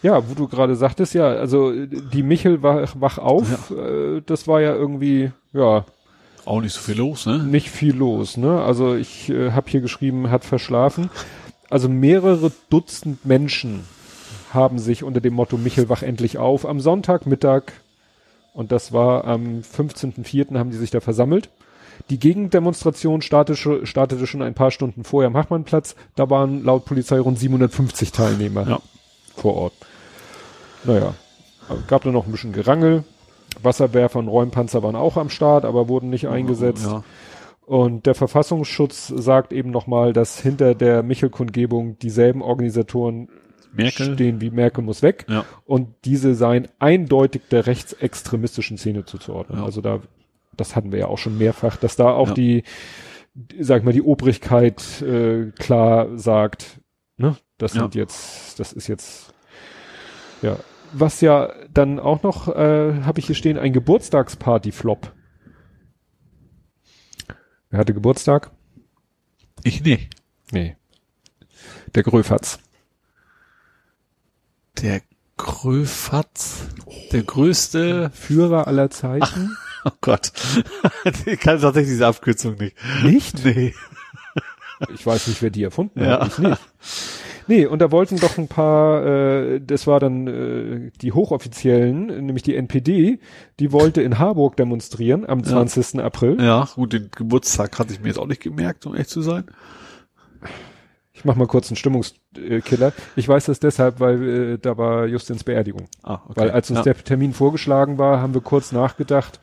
Ja, 0.03 0.29
wo 0.29 0.35
du 0.35 0.49
gerade 0.49 0.77
sagtest, 0.77 1.15
ja, 1.15 1.27
also 1.29 1.73
äh, 1.73 1.89
die 1.89 2.23
Michel 2.23 2.63
wach, 2.63 2.95
wach 2.99 3.19
auf, 3.19 3.71
äh, 3.71 4.21
das 4.25 4.47
war 4.47 4.61
ja 4.61 4.75
irgendwie, 4.75 5.33
ja, 5.53 5.85
Auch 6.45 6.61
nicht 6.61 6.73
so 6.75 6.81
viel 6.81 6.97
los, 6.97 7.27
ne? 7.27 7.39
nicht 7.39 7.71
viel 7.71 7.95
los, 7.97 8.37
ne? 8.37 8.63
Also 8.63 8.95
ich 8.95 9.29
äh, 9.31 9.53
habe 9.53 9.71
hier 9.71 9.81
geschrieben, 9.81 10.31
hat 10.31 10.45
verschlafen. 10.45 11.11
Also 11.71 11.89
mehrere 11.89 12.53
Dutzend 12.71 13.25
Menschen 13.27 13.81
haben 14.53 14.79
sich 14.79 15.03
unter 15.03 15.21
dem 15.21 15.35
Motto 15.35 15.57
Michel 15.57 15.89
wach 15.89 16.03
endlich 16.03 16.39
auf 16.39 16.65
am 16.67 16.81
Sonntagmittag 16.81 17.73
und 18.55 18.73
das 18.73 18.93
war 18.93 19.25
am 19.25 19.61
15.04. 19.61 20.57
haben 20.59 20.71
die 20.71 20.77
sich 20.77 20.91
da 20.91 21.01
versammelt. 21.01 21.51
Die 22.11 22.19
Gegendemonstration 22.19 23.23
startete, 23.23 23.87
startete 23.87 24.27
schon 24.27 24.43
ein 24.43 24.55
paar 24.55 24.71
Stunden 24.71 25.03
vorher 25.03 25.29
am 25.29 25.37
Hachmannplatz. 25.37 25.97
Da 26.15 26.31
waren 26.31 26.63
laut 26.63 26.85
Polizei 26.85 27.19
rund 27.19 27.39
750 27.39 28.13
Teilnehmer 28.13 28.69
Ja. 28.69 28.81
Vor 29.37 29.55
Ort. 29.55 29.73
Naja, 30.85 31.15
gab 31.87 32.03
da 32.05 32.11
noch 32.11 32.27
ein 32.27 32.33
bisschen 32.33 32.53
Gerangel. 32.53 33.05
Wasserwerfer 33.63 34.19
und 34.19 34.29
Räumpanzer 34.29 34.83
waren 34.83 34.97
auch 34.97 35.17
am 35.17 35.31
Start, 35.31 35.65
aber 35.65 35.89
wurden 35.89 36.11
nicht 36.11 36.29
eingesetzt. 36.29 36.87
Ja. 36.87 37.05
Und 37.65 38.07
der 38.07 38.15
Verfassungsschutz 38.15 39.09
sagt 39.09 39.53
eben 39.53 39.71
nochmal, 39.71 40.13
dass 40.13 40.39
hinter 40.41 40.75
der 40.75 41.03
Michel-Kundgebung 41.03 41.99
dieselben 41.99 42.43
Organisatoren 42.43 43.29
Merkel. 43.73 44.15
stehen 44.15 44.41
wie 44.41 44.51
Merkel 44.51 44.85
muss 44.85 45.03
weg. 45.03 45.27
Ja. 45.29 45.45
Und 45.65 45.89
diese 46.05 46.35
seien 46.35 46.69
eindeutig 46.79 47.43
der 47.51 47.67
rechtsextremistischen 47.67 48.79
Szene 48.79 49.05
zuzuordnen. 49.05 49.59
Ja. 49.59 49.65
Also 49.65 49.81
da, 49.81 50.01
das 50.57 50.77
hatten 50.77 50.93
wir 50.93 51.01
ja 51.01 51.07
auch 51.09 51.19
schon 51.19 51.39
mehrfach, 51.39 51.77
dass 51.77 51.97
da 51.97 52.11
auch 52.11 52.31
die, 52.31 52.63
sag 53.59 53.85
mal, 53.85 53.93
die 53.93 54.03
Obrigkeit 54.03 55.03
äh, 55.03 55.51
klar 55.59 56.17
sagt, 56.17 56.81
ne, 57.17 57.37
das 57.59 57.73
sind 57.73 57.95
jetzt, 57.95 58.59
das 58.61 58.73
ist 58.73 58.87
jetzt, 58.87 59.26
ja. 60.47 60.57
Was 60.93 61.21
ja 61.21 61.53
dann 61.73 61.99
auch 61.99 62.23
noch, 62.23 62.49
äh, 62.49 63.03
habe 63.03 63.19
ich 63.19 63.27
hier 63.27 63.35
stehen, 63.35 63.59
ein 63.59 63.73
Geburtstagsparty-Flop. 63.73 65.13
Wer 67.71 67.81
hatte 67.81 67.93
Geburtstag? 67.95 68.51
Ich 69.65 69.83
nicht. 69.83 70.15
Nee. 70.53 70.77
Der 71.95 72.03
Gröfatz. 72.03 72.59
Der 74.81 75.03
Gröfatz, 75.37 76.67
der 77.13 77.23
größte, 77.23 78.11
Führer 78.15 78.67
aller 78.67 78.89
Zeiten. 78.91 79.57
oh 79.85 79.91
Gott, 80.01 80.33
ich 81.27 81.41
kann 81.41 81.61
tatsächlich 81.61 81.93
diese 81.93 82.07
Abkürzung 82.07 82.55
nicht. 82.57 82.77
Nicht? 83.03 83.45
Nee. 83.45 83.75
Ich 84.95 85.05
weiß 85.07 85.27
nicht, 85.29 85.41
wer 85.43 85.51
die 85.51 85.63
erfunden 85.65 86.03
Ja. 86.03 86.21
hat. 86.21 86.29
Ich 86.33 86.39
nicht. 86.39 86.61
Nee, 87.49 87.67
und 87.67 87.81
da 87.81 87.91
wollten 87.91 88.17
doch 88.19 88.39
ein 88.39 88.49
paar, 88.49 89.05
äh, 89.05 89.61
das 89.61 89.87
war 89.87 90.01
dann 90.01 90.27
äh, 90.27 90.91
die 91.01 91.13
Hochoffiziellen, 91.13 92.07
nämlich 92.27 92.43
die 92.43 92.57
NPD, 92.57 93.21
die 93.61 93.73
wollte 93.73 94.03
in 94.03 94.19
Harburg 94.19 94.57
demonstrieren 94.57 95.29
am 95.29 95.45
20. 95.45 96.01
April. 96.01 96.39
Ja, 96.41 96.69
gut, 96.75 96.93
den 96.93 97.11
Geburtstag 97.15 97.79
hatte 97.79 97.93
ich 97.93 98.01
mir 98.01 98.09
jetzt 98.09 98.19
auch 98.19 98.27
nicht 98.27 98.43
gemerkt, 98.43 98.87
um 98.87 98.95
echt 98.95 99.11
zu 99.11 99.23
sein. 99.23 99.45
Ich 101.13 101.25
mach 101.25 101.35
mal 101.35 101.47
kurz 101.47 101.71
einen 101.71 101.77
Stimmungskiller. 101.77 102.93
Ich 103.17 103.27
weiß 103.27 103.47
das 103.47 103.59
deshalb, 103.59 104.01
weil 104.01 104.23
äh, 104.23 104.59
da 104.59 104.77
war 104.77 105.07
Justins 105.07 105.45
Beerdigung. 105.45 105.87
Ah, 106.03 106.21
okay. 106.25 106.41
Weil 106.41 106.51
als 106.51 106.69
uns 106.71 106.81
ja. 106.81 106.83
der 106.85 106.97
Termin 106.97 107.33
vorgeschlagen 107.33 107.97
war, 107.97 108.21
haben 108.21 108.35
wir 108.35 108.43
kurz 108.43 108.71
nachgedacht. 108.73 109.41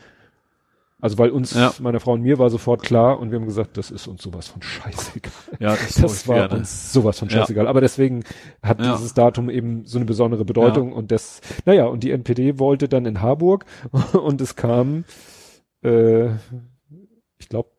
Also 1.04 1.18
weil 1.18 1.32
uns, 1.32 1.54
Ja. 1.54 1.74
meiner 1.82 2.00
Frau 2.00 2.14
und 2.14 2.22
mir 2.22 2.40
war 2.40 2.50
sofort 2.50 2.82
klar 2.82 3.20
und 3.20 3.30
wir 3.30 3.38
haben 3.38 3.46
gesagt, 3.46 3.76
das 3.76 3.92
ist 3.92 4.08
uns 4.08 4.24
sowas 4.24 4.48
von 4.48 4.62
scheißegal. 4.62 5.34
ja, 5.60 5.76
das, 5.76 5.96
Das 6.02 6.28
war 6.30 6.36
gerne. 6.48 6.60
uns 6.60 6.94
sowas 6.94 7.20
von 7.20 7.28
Ja. 7.28 7.40
scheißegal. 7.40 7.68
Aber 7.68 7.82
deswegen 7.82 8.24
hat 8.62 8.80
Ja. 8.80 8.94
dieses 8.96 9.14
Datum 9.14 9.50
eben 9.50 9.84
so 9.86 9.98
eine 9.98 10.06
besondere 10.06 10.46
Bedeutung 10.46 10.94
und 10.94 11.12
das, 11.12 11.42
naja, 11.66 11.88
und 11.88 12.04
die 12.06 12.12
NPD 12.12 12.58
wollte 12.58 12.88
dann 12.88 13.06
in 13.06 13.22
Harburg 13.22 13.66
und 14.14 14.40
es 14.40 14.56
kam, 14.56 15.04
äh, 15.84 16.28
ich 17.38 17.50
glaube, 17.50 17.70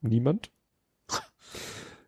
niemand. 0.00 0.52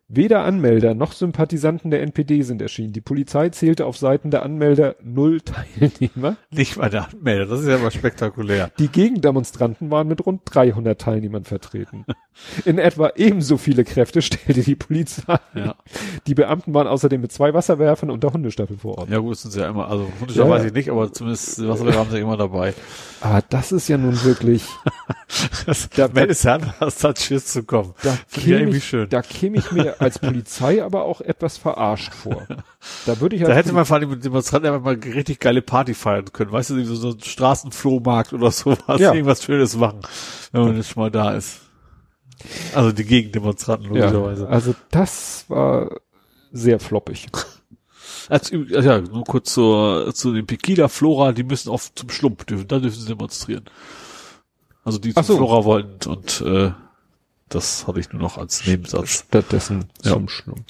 Weder 0.09 0.45
Anmelder 0.45 0.93
noch 0.93 1.11
Sympathisanten 1.11 1.91
der 1.91 2.01
NPD 2.01 2.41
sind 2.41 2.61
erschienen. 2.61 2.93
Die 2.93 3.01
Polizei 3.01 3.49
zählte 3.49 3.85
auf 3.85 3.97
Seiten 3.97 4.31
der 4.31 4.41
Anmelder 4.43 4.95
null 5.03 5.41
Teilnehmer. 5.81 6.37
Nicht 6.49 6.77
mal 6.77 6.89
der 6.89 7.09
Anmelder, 7.09 7.45
das 7.45 7.59
ist 7.59 7.67
ja 7.67 7.77
mal 7.77 7.91
spektakulär. 7.91 8.71
Die 8.79 8.87
Gegendemonstranten 8.87 9.91
waren 9.91 10.07
mit 10.07 10.25
rund 10.25 10.43
300 10.45 10.99
Teilnehmern 11.01 11.43
vertreten. 11.43 12.05
In 12.65 12.77
etwa 12.77 13.11
ebenso 13.17 13.57
viele 13.57 13.83
Kräfte 13.83 14.21
stellte 14.21 14.61
die 14.61 14.75
Polizei. 14.75 15.37
Ja. 15.53 15.75
Die 16.25 16.35
Beamten 16.35 16.73
waren 16.73 16.87
außerdem 16.87 17.19
mit 17.19 17.33
zwei 17.33 17.53
Wasserwerfern 17.53 18.09
und 18.09 18.23
der 18.23 18.31
Hundestaffel 18.31 18.77
vor 18.77 18.99
Ort. 18.99 19.09
Ja, 19.09 19.17
gut, 19.17 19.37
sind 19.37 19.51
sie 19.51 19.59
ja 19.59 19.69
immer, 19.69 19.89
also 19.89 20.07
Hundescher 20.21 20.45
Ja. 20.45 20.49
weiß 20.49 20.63
ich 20.65 20.73
nicht, 20.73 20.89
aber 20.89 21.11
zumindest 21.11 21.67
was 21.67 21.81
haben 21.81 22.11
sie 22.11 22.19
immer 22.19 22.37
dabei. 22.37 22.73
Aber 23.19 23.43
das 23.49 23.73
ist 23.73 23.89
ja 23.89 23.97
nun 23.97 24.23
wirklich, 24.23 24.63
Das, 25.65 25.89
Da- 25.89 26.13
wenn 26.15 26.29
es 26.29 26.45
an, 26.45 26.61
hast 26.79 27.03
hat 27.03 27.19
Schiss 27.19 27.47
zu 27.47 27.63
kommen. 27.63 27.93
da 28.03 28.17
ich 28.31 28.43
käme 28.45 28.69
ich, 28.69 28.85
schön. 28.85 29.09
da 29.09 29.21
käme 29.21 29.57
ich 29.57 29.69
mir 29.73 29.96
als 29.99 30.19
Polizei 30.19 30.83
aber 30.83 31.03
auch 31.03 31.21
etwas 31.21 31.57
verarscht 31.57 32.13
vor. 32.13 32.47
Da 33.05 33.19
würde 33.19 33.35
ich 33.35 33.43
Da 33.43 33.53
hätte 33.53 33.73
man 33.73 33.85
vor 33.85 33.97
allem 33.97 34.09
mit 34.09 34.23
Demonstranten 34.23 34.71
einfach 34.71 34.83
mal 34.83 34.95
richtig 34.95 35.39
geile 35.39 35.61
Party 35.61 35.93
feiern 35.93 36.31
können. 36.31 36.51
Weißt 36.51 36.69
du, 36.69 36.83
so, 36.85 36.95
so 36.95 37.09
ein 37.11 37.21
Straßenflohmarkt 37.21 38.33
oder 38.33 38.51
sowas. 38.51 38.99
Ja. 38.99 39.13
Irgendwas 39.13 39.43
Schönes 39.43 39.75
machen, 39.75 40.01
wenn 40.51 40.61
man 40.63 40.75
jetzt 40.75 40.91
schon 40.91 41.03
mal 41.03 41.11
da 41.11 41.33
ist. 41.33 41.61
Also 42.73 42.91
die 42.91 43.03
Gegendemonstranten 43.03 43.93
ja, 43.93 44.09
logischerweise. 44.09 44.47
also 44.47 44.75
das 44.91 45.45
war 45.47 45.89
sehr 46.51 46.79
floppig. 46.79 47.27
Als, 48.29 48.51
also 48.51 48.89
ja, 48.89 48.99
nur 48.99 49.23
kurz 49.23 49.53
zur, 49.53 50.13
zu 50.13 50.33
den 50.33 50.45
Pekida 50.45 50.87
Flora, 50.89 51.31
die 51.31 51.43
müssen 51.43 51.69
auf 51.69 51.93
zum 51.95 52.09
Schlump 52.09 52.45
dürfen, 52.45 52.67
da 52.67 52.79
dürfen 52.79 52.99
sie 52.99 53.07
demonstrieren. 53.07 53.65
Also 54.83 54.99
die 54.99 55.13
Ach 55.15 55.25
zum 55.25 55.35
so. 55.35 55.37
Flora 55.37 55.65
wollten 55.65 56.09
und 56.09 56.41
äh, 56.41 56.71
das 57.49 57.87
hatte 57.87 57.99
ich 57.99 58.11
nur 58.11 58.21
noch 58.21 58.37
als 58.37 58.65
Nebensatz. 58.65 59.25
Stattdessen 59.27 59.85
Ja. 60.03 60.13
zum 60.13 60.29
Schlump. 60.29 60.65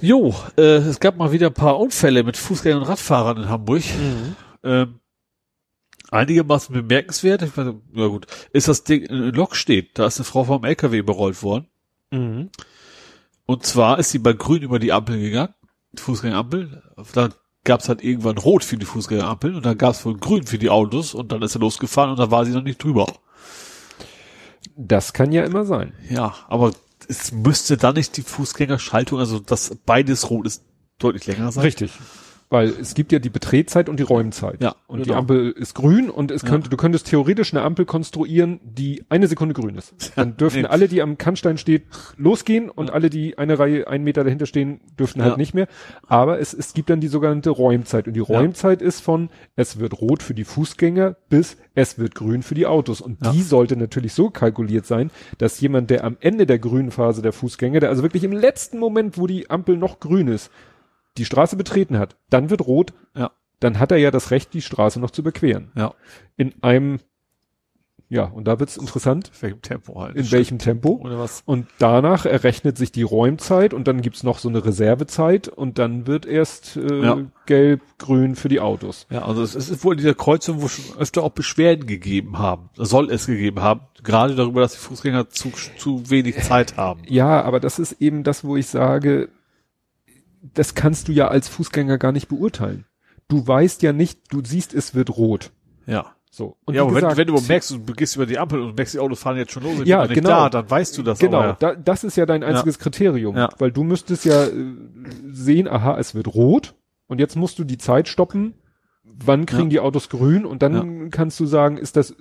Jo, 0.00 0.34
äh, 0.56 0.76
es 0.76 1.00
gab 1.00 1.16
mal 1.16 1.32
wieder 1.32 1.48
ein 1.48 1.54
paar 1.54 1.78
Unfälle 1.78 2.22
mit 2.24 2.36
Fußgängern 2.36 2.80
und 2.82 2.88
Radfahrern 2.88 3.36
in 3.38 3.48
Hamburg. 3.48 3.82
Ähm, 4.64 5.00
einigermaßen 6.10 6.74
bemerkenswert. 6.74 7.42
Ich 7.42 7.56
weiß, 7.56 7.74
ja 7.94 8.06
gut, 8.06 8.26
ist 8.52 8.68
das 8.68 8.84
Ding 8.84 9.02
in 9.04 9.16
Lok 9.34 9.56
steht. 9.56 9.98
Da 9.98 10.06
ist 10.06 10.18
eine 10.18 10.24
Frau 10.24 10.44
vom 10.44 10.64
LKW 10.64 10.98
überrollt 10.98 11.42
worden. 11.42 11.66
Mhm. 12.10 12.50
Und 13.46 13.66
zwar 13.66 13.98
ist 13.98 14.10
sie 14.10 14.18
bei 14.18 14.32
Grün 14.32 14.62
über 14.62 14.78
die 14.78 14.92
Ampel 14.92 15.20
gegangen, 15.20 15.54
Fußgängerampel. 15.96 16.82
Dann 17.14 17.34
gab 17.64 17.80
es 17.80 17.88
halt 17.88 18.02
irgendwann 18.02 18.38
Rot 18.38 18.64
für 18.64 18.76
die 18.78 18.86
Fußgängerampel 18.86 19.54
und 19.54 19.66
dann 19.66 19.76
gab 19.76 19.94
es 19.94 20.04
wohl 20.06 20.16
Grün 20.16 20.46
für 20.46 20.58
die 20.58 20.70
Autos 20.70 21.14
und 21.14 21.30
dann 21.32 21.42
ist 21.42 21.56
er 21.56 21.60
losgefahren 21.60 22.10
und 22.12 22.18
dann 22.18 22.30
war 22.30 22.44
sie 22.46 22.52
noch 22.52 22.62
nicht 22.62 22.82
drüber. 22.82 23.06
Das 24.76 25.12
kann 25.12 25.32
ja 25.32 25.44
immer 25.44 25.64
sein. 25.64 25.92
Ja, 26.08 26.34
aber 26.48 26.72
es 27.08 27.32
müsste 27.32 27.76
dann 27.76 27.94
nicht 27.94 28.16
die 28.16 28.22
Fußgängerschaltung, 28.22 29.18
also 29.18 29.38
dass 29.38 29.76
beides 29.84 30.30
rot 30.30 30.46
ist, 30.46 30.62
deutlich 30.98 31.26
länger 31.26 31.50
sein. 31.52 31.64
Richtig. 31.64 31.92
Weil 32.52 32.68
es 32.80 32.94
gibt 32.94 33.12
ja 33.12 33.20
die 33.20 33.30
Betretzeit 33.30 33.88
und 33.88 33.98
die 34.00 34.02
Räumzeit. 34.02 34.60
Ja, 34.60 34.74
Und 34.88 34.98
die 34.98 35.04
genau. 35.04 35.18
Ampel 35.20 35.52
ist 35.52 35.74
grün 35.74 36.10
und 36.10 36.32
es 36.32 36.42
Ja. 36.42 36.48
könnte, 36.48 36.68
du 36.68 36.76
könntest 36.76 37.06
theoretisch 37.06 37.54
eine 37.54 37.62
Ampel 37.62 37.84
konstruieren, 37.86 38.58
die 38.64 39.04
eine 39.08 39.28
Sekunde 39.28 39.54
grün 39.54 39.76
ist. 39.76 39.94
Dann 40.16 40.36
dürften 40.36 40.62
nee. 40.62 40.66
alle, 40.66 40.88
die 40.88 41.00
am 41.00 41.16
Kannstein 41.16 41.58
steht, 41.58 41.84
losgehen 42.16 42.68
und 42.68 42.90
alle, 42.90 43.08
die 43.08 43.38
eine 43.38 43.56
Reihe, 43.60 43.86
einen 43.86 44.02
Meter 44.02 44.24
dahinter 44.24 44.46
stehen, 44.46 44.80
dürften 44.98 45.22
halt 45.22 45.34
Ja. 45.34 45.36
nicht 45.36 45.54
mehr. 45.54 45.68
Aber 46.08 46.40
es, 46.40 46.52
es 46.52 46.74
gibt 46.74 46.90
dann 46.90 47.00
die 47.00 47.06
sogenannte 47.06 47.50
Räumzeit. 47.50 48.08
Und 48.08 48.14
die 48.14 48.20
Räumzeit 48.20 48.82
ist 48.82 49.00
von, 49.00 49.30
es 49.54 49.78
wird 49.78 50.00
rot 50.00 50.20
für 50.22 50.34
die 50.34 50.44
Fußgänger 50.44 51.16
bis 51.28 51.56
es 51.76 51.98
wird 52.00 52.16
grün 52.16 52.42
für 52.42 52.56
die 52.56 52.66
Autos. 52.66 53.00
Und 53.00 53.24
Ja. 53.24 53.30
die 53.30 53.42
sollte 53.42 53.76
natürlich 53.76 54.12
so 54.12 54.28
kalkuliert 54.28 54.86
sein, 54.86 55.12
dass 55.38 55.60
jemand, 55.60 55.88
der 55.90 56.02
am 56.02 56.16
Ende 56.20 56.46
der 56.46 56.58
grünen 56.58 56.90
Phase 56.90 57.22
der 57.22 57.32
Fußgänger, 57.32 57.78
der 57.78 57.90
also 57.90 58.02
wirklich 58.02 58.24
im 58.24 58.32
letzten 58.32 58.78
Moment, 58.80 59.18
wo 59.18 59.28
die 59.28 59.48
Ampel 59.50 59.76
noch 59.76 60.00
grün 60.00 60.26
ist, 60.26 60.50
die 61.20 61.24
Straße 61.26 61.56
betreten 61.56 61.98
hat, 61.98 62.16
dann 62.30 62.50
wird 62.50 62.66
rot, 62.66 62.92
Ja, 63.14 63.30
dann 63.60 63.78
hat 63.78 63.92
er 63.92 63.98
ja 63.98 64.10
das 64.10 64.30
Recht, 64.30 64.54
die 64.54 64.62
Straße 64.62 64.98
noch 65.00 65.10
zu 65.10 65.20
überqueren. 65.20 65.70
ja. 65.76 65.92
In 66.36 66.54
einem, 66.62 66.98
ja, 68.08 68.24
und 68.24 68.48
da 68.48 68.58
wird's 68.58 68.76
interessant, 68.76 69.30
In 69.36 69.42
welchem 69.42 69.62
Tempo 69.62 70.00
halt. 70.00 70.16
in 70.16 70.32
welchem 70.32 70.58
Tempo. 70.58 70.98
Oder 71.04 71.18
was? 71.18 71.42
Und 71.46 71.66
danach 71.78 72.26
errechnet 72.26 72.76
sich 72.76 72.90
die 72.90 73.02
Räumzeit 73.04 73.72
und 73.72 73.86
dann 73.86 74.00
gibt's 74.00 74.24
noch 74.24 74.38
so 74.38 74.48
eine 74.48 74.64
Reservezeit 74.64 75.46
und 75.46 75.78
dann 75.78 76.08
wird 76.08 76.26
erst 76.26 76.76
äh, 76.76 77.02
Ja. 77.04 77.18
gelb, 77.46 77.82
grün 77.98 78.34
für 78.34 78.48
die 78.48 78.58
Autos. 78.58 79.06
Ja, 79.10 79.22
also 79.26 79.42
es 79.42 79.54
ist 79.54 79.84
wohl 79.84 79.92
in 79.94 79.98
dieser 79.98 80.14
Kreuzung, 80.14 80.60
wo 80.60 80.66
schon 80.66 80.96
öfter 80.98 81.22
auch 81.22 81.30
Beschwerden 81.30 81.86
gegeben 81.86 82.38
haben, 82.38 82.70
soll 82.74 83.10
es 83.12 83.26
gegeben 83.26 83.60
haben, 83.60 83.82
gerade 84.02 84.34
darüber, 84.34 84.62
dass 84.62 84.72
die 84.72 84.78
Fußgänger 84.78 85.28
zu, 85.28 85.52
zu 85.78 86.10
wenig 86.10 86.36
Zeit 86.42 86.76
haben. 86.78 87.02
Ja, 87.06 87.42
aber 87.42 87.60
das 87.60 87.78
ist 87.78 88.00
eben 88.00 88.24
das, 88.24 88.42
wo 88.42 88.56
ich 88.56 88.66
sage, 88.66 89.28
das 90.42 90.74
kannst 90.74 91.08
du 91.08 91.12
ja 91.12 91.28
als 91.28 91.48
Fußgänger 91.48 91.98
gar 91.98 92.12
nicht 92.12 92.28
beurteilen. 92.28 92.86
Du 93.28 93.46
weißt 93.46 93.82
ja 93.82 93.92
nicht, 93.92 94.20
du 94.32 94.42
siehst, 94.44 94.74
es 94.74 94.94
wird 94.94 95.16
rot. 95.16 95.52
Ja. 95.86 96.14
So. 96.32 96.56
Und 96.64 96.74
ja, 96.74 96.82
aber 96.82 96.92
gesagt, 96.94 97.16
wenn, 97.16 97.26
wenn 97.28 97.34
du 97.34 97.40
merkst, 97.42 97.70
du 97.72 97.80
gehst 97.94 98.14
über 98.16 98.24
die 98.26 98.38
Ampel 98.38 98.60
und 98.62 98.76
merkst, 98.76 98.94
die 98.94 99.00
Autos 99.00 99.20
fahren 99.20 99.36
jetzt 99.36 99.50
schon 99.52 99.64
los, 99.64 99.80
Ja, 99.84 100.06
genau. 100.06 100.28
da, 100.28 100.48
dann 100.50 100.70
weißt 100.70 100.96
du 100.96 101.02
das 101.02 101.18
Genau, 101.18 101.40
aber. 101.40 101.52
da, 101.58 101.74
das 101.74 102.04
ist 102.04 102.16
ja 102.16 102.24
dein 102.24 102.44
einziges 102.44 102.78
Kriterium, 102.78 103.36
Ja. 103.36 103.48
weil 103.58 103.72
du 103.72 103.82
müsstest 103.82 104.24
ja 104.24 104.44
äh, 104.44 104.52
sehen, 105.32 105.66
aha, 105.68 105.98
es 105.98 106.14
wird 106.14 106.28
rot 106.28 106.74
und 107.08 107.18
jetzt 107.18 107.34
musst 107.36 107.58
du 107.58 107.64
die 107.64 107.78
Zeit 107.78 108.06
stoppen, 108.08 108.54
wann 109.04 109.44
kriegen 109.44 109.64
Ja. 109.64 109.68
die 109.68 109.80
Autos 109.80 110.08
grün 110.08 110.46
und 110.46 110.62
dann 110.62 111.10
kannst 111.10 111.38
du 111.40 111.46
sagen, 111.46 111.76
ist 111.78 111.96
das, 111.96 112.14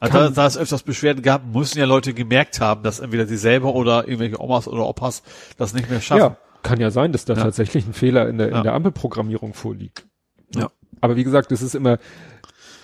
Also 0.00 0.12
kann- 0.12 0.22
da, 0.34 0.42
da 0.42 0.46
es 0.46 0.56
öfters 0.56 0.82
Beschwerden 0.82 1.22
gab, 1.22 1.54
müssen 1.54 1.78
ja 1.78 1.84
Leute 1.84 2.14
gemerkt 2.14 2.60
haben, 2.62 2.82
dass 2.82 3.00
entweder 3.00 3.26
sie 3.26 3.36
selber 3.36 3.74
oder 3.74 4.04
irgendwelche 4.08 4.40
Omas 4.40 4.66
oder 4.66 4.86
Opas 4.86 5.22
das 5.58 5.74
nicht 5.74 5.90
mehr 5.90 6.00
schaffen. 6.00 6.20
ja, 6.20 6.36
kann 6.62 6.80
ja 6.80 6.90
sein, 6.90 7.12
dass 7.12 7.24
da 7.24 7.34
Ja. 7.34 7.42
tatsächlich 7.42 7.86
ein 7.86 7.92
Fehler 7.94 8.28
in 8.28 8.38
der, 8.38 8.50
Ja. 8.50 8.56
in 8.58 8.62
der 8.64 8.74
Ampelprogrammierung 8.74 9.54
vorliegt. 9.54 10.06
Ja. 10.54 10.70
Aber 11.00 11.16
wie 11.16 11.24
gesagt, 11.24 11.52
es 11.52 11.62
ist 11.62 11.74
immer, 11.74 11.98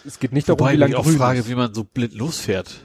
es 0.05 0.19
geht 0.19 0.32
nicht 0.32 0.48
darum, 0.48 0.61
Wobei 0.61 0.70
wie 0.70 0.74
ich 0.74 0.81
lange 0.81 0.90
mich 0.93 0.98
auch 0.98 1.05
grün 1.05 1.16
frage, 1.16 1.39
ist. 1.40 1.48
wie 1.48 1.55
man 1.55 1.74
so 1.74 1.85
blind 1.85 2.15
losfährt. 2.15 2.77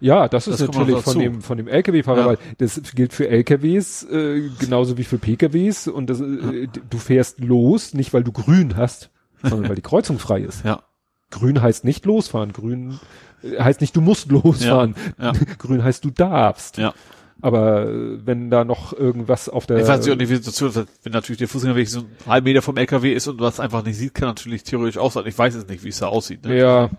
Ja, 0.00 0.28
das 0.28 0.46
ist 0.48 0.60
Das 0.60 0.66
kommt 0.68 0.78
natürlich 0.88 1.02
von 1.04 1.18
dem, 1.18 1.42
von 1.42 1.58
dem 1.58 1.68
LKW-Fahrer, 1.68 2.20
Ja. 2.20 2.26
weil 2.26 2.38
das 2.56 2.80
gilt 2.94 3.12
für 3.12 3.28
LKWs 3.28 4.02
äh, 4.04 4.48
genauso 4.58 4.96
wie 4.96 5.04
für 5.04 5.18
PKWs 5.18 5.88
und 5.88 6.08
das, 6.08 6.20
äh, 6.20 6.68
du 6.88 6.98
fährst 6.98 7.40
los, 7.40 7.92
nicht 7.92 8.14
weil 8.14 8.24
du 8.24 8.32
grün 8.32 8.76
hast, 8.76 9.10
sondern 9.42 9.68
weil 9.68 9.76
die 9.76 9.82
Kreuzung 9.82 10.18
frei 10.18 10.40
ist. 10.40 10.64
Ja. 10.64 10.82
Grün 11.30 11.60
heißt 11.60 11.84
nicht 11.84 12.06
losfahren, 12.06 12.54
grün 12.54 12.98
äh, 13.42 13.60
heißt 13.62 13.82
nicht 13.82 13.94
du 13.94 14.00
musst 14.00 14.30
losfahren, 14.30 14.94
Ja, 15.18 15.32
ja. 15.34 15.40
grün 15.58 15.84
heißt 15.84 16.02
du 16.02 16.10
darfst. 16.10 16.78
Ja. 16.78 16.94
Aber 17.40 17.86
äh, 17.86 18.26
wenn 18.26 18.50
da 18.50 18.64
noch 18.64 18.92
irgendwas 18.92 19.48
auf 19.48 19.66
der 19.66 19.78
Ich 19.78 19.86
weiß 19.88 20.06
nicht, 20.06 20.18
wie 20.18 20.26
die 20.26 20.36
Situation 20.42 20.86
wenn 21.02 21.12
natürlich 21.12 21.38
der 21.38 21.48
Fußgänger 21.48 21.74
wirklich 21.74 21.90
so 21.90 22.00
einen 22.00 22.16
halben 22.26 22.44
Meter 22.44 22.62
vom 22.62 22.76
LKW 22.76 23.12
ist 23.12 23.26
und 23.26 23.40
was 23.40 23.60
einfach 23.60 23.84
nicht 23.84 23.96
sieht, 23.96 24.14
kann 24.14 24.28
natürlich 24.28 24.62
theoretisch 24.62 24.98
auch 24.98 25.12
sein. 25.12 25.24
Ich 25.26 25.36
weiß 25.36 25.54
es 25.54 25.66
nicht, 25.66 25.84
wie 25.84 25.88
es 25.88 25.98
da 25.98 26.06
aussieht. 26.06 26.44
Ne? 26.44 26.58
ja, 26.58 26.90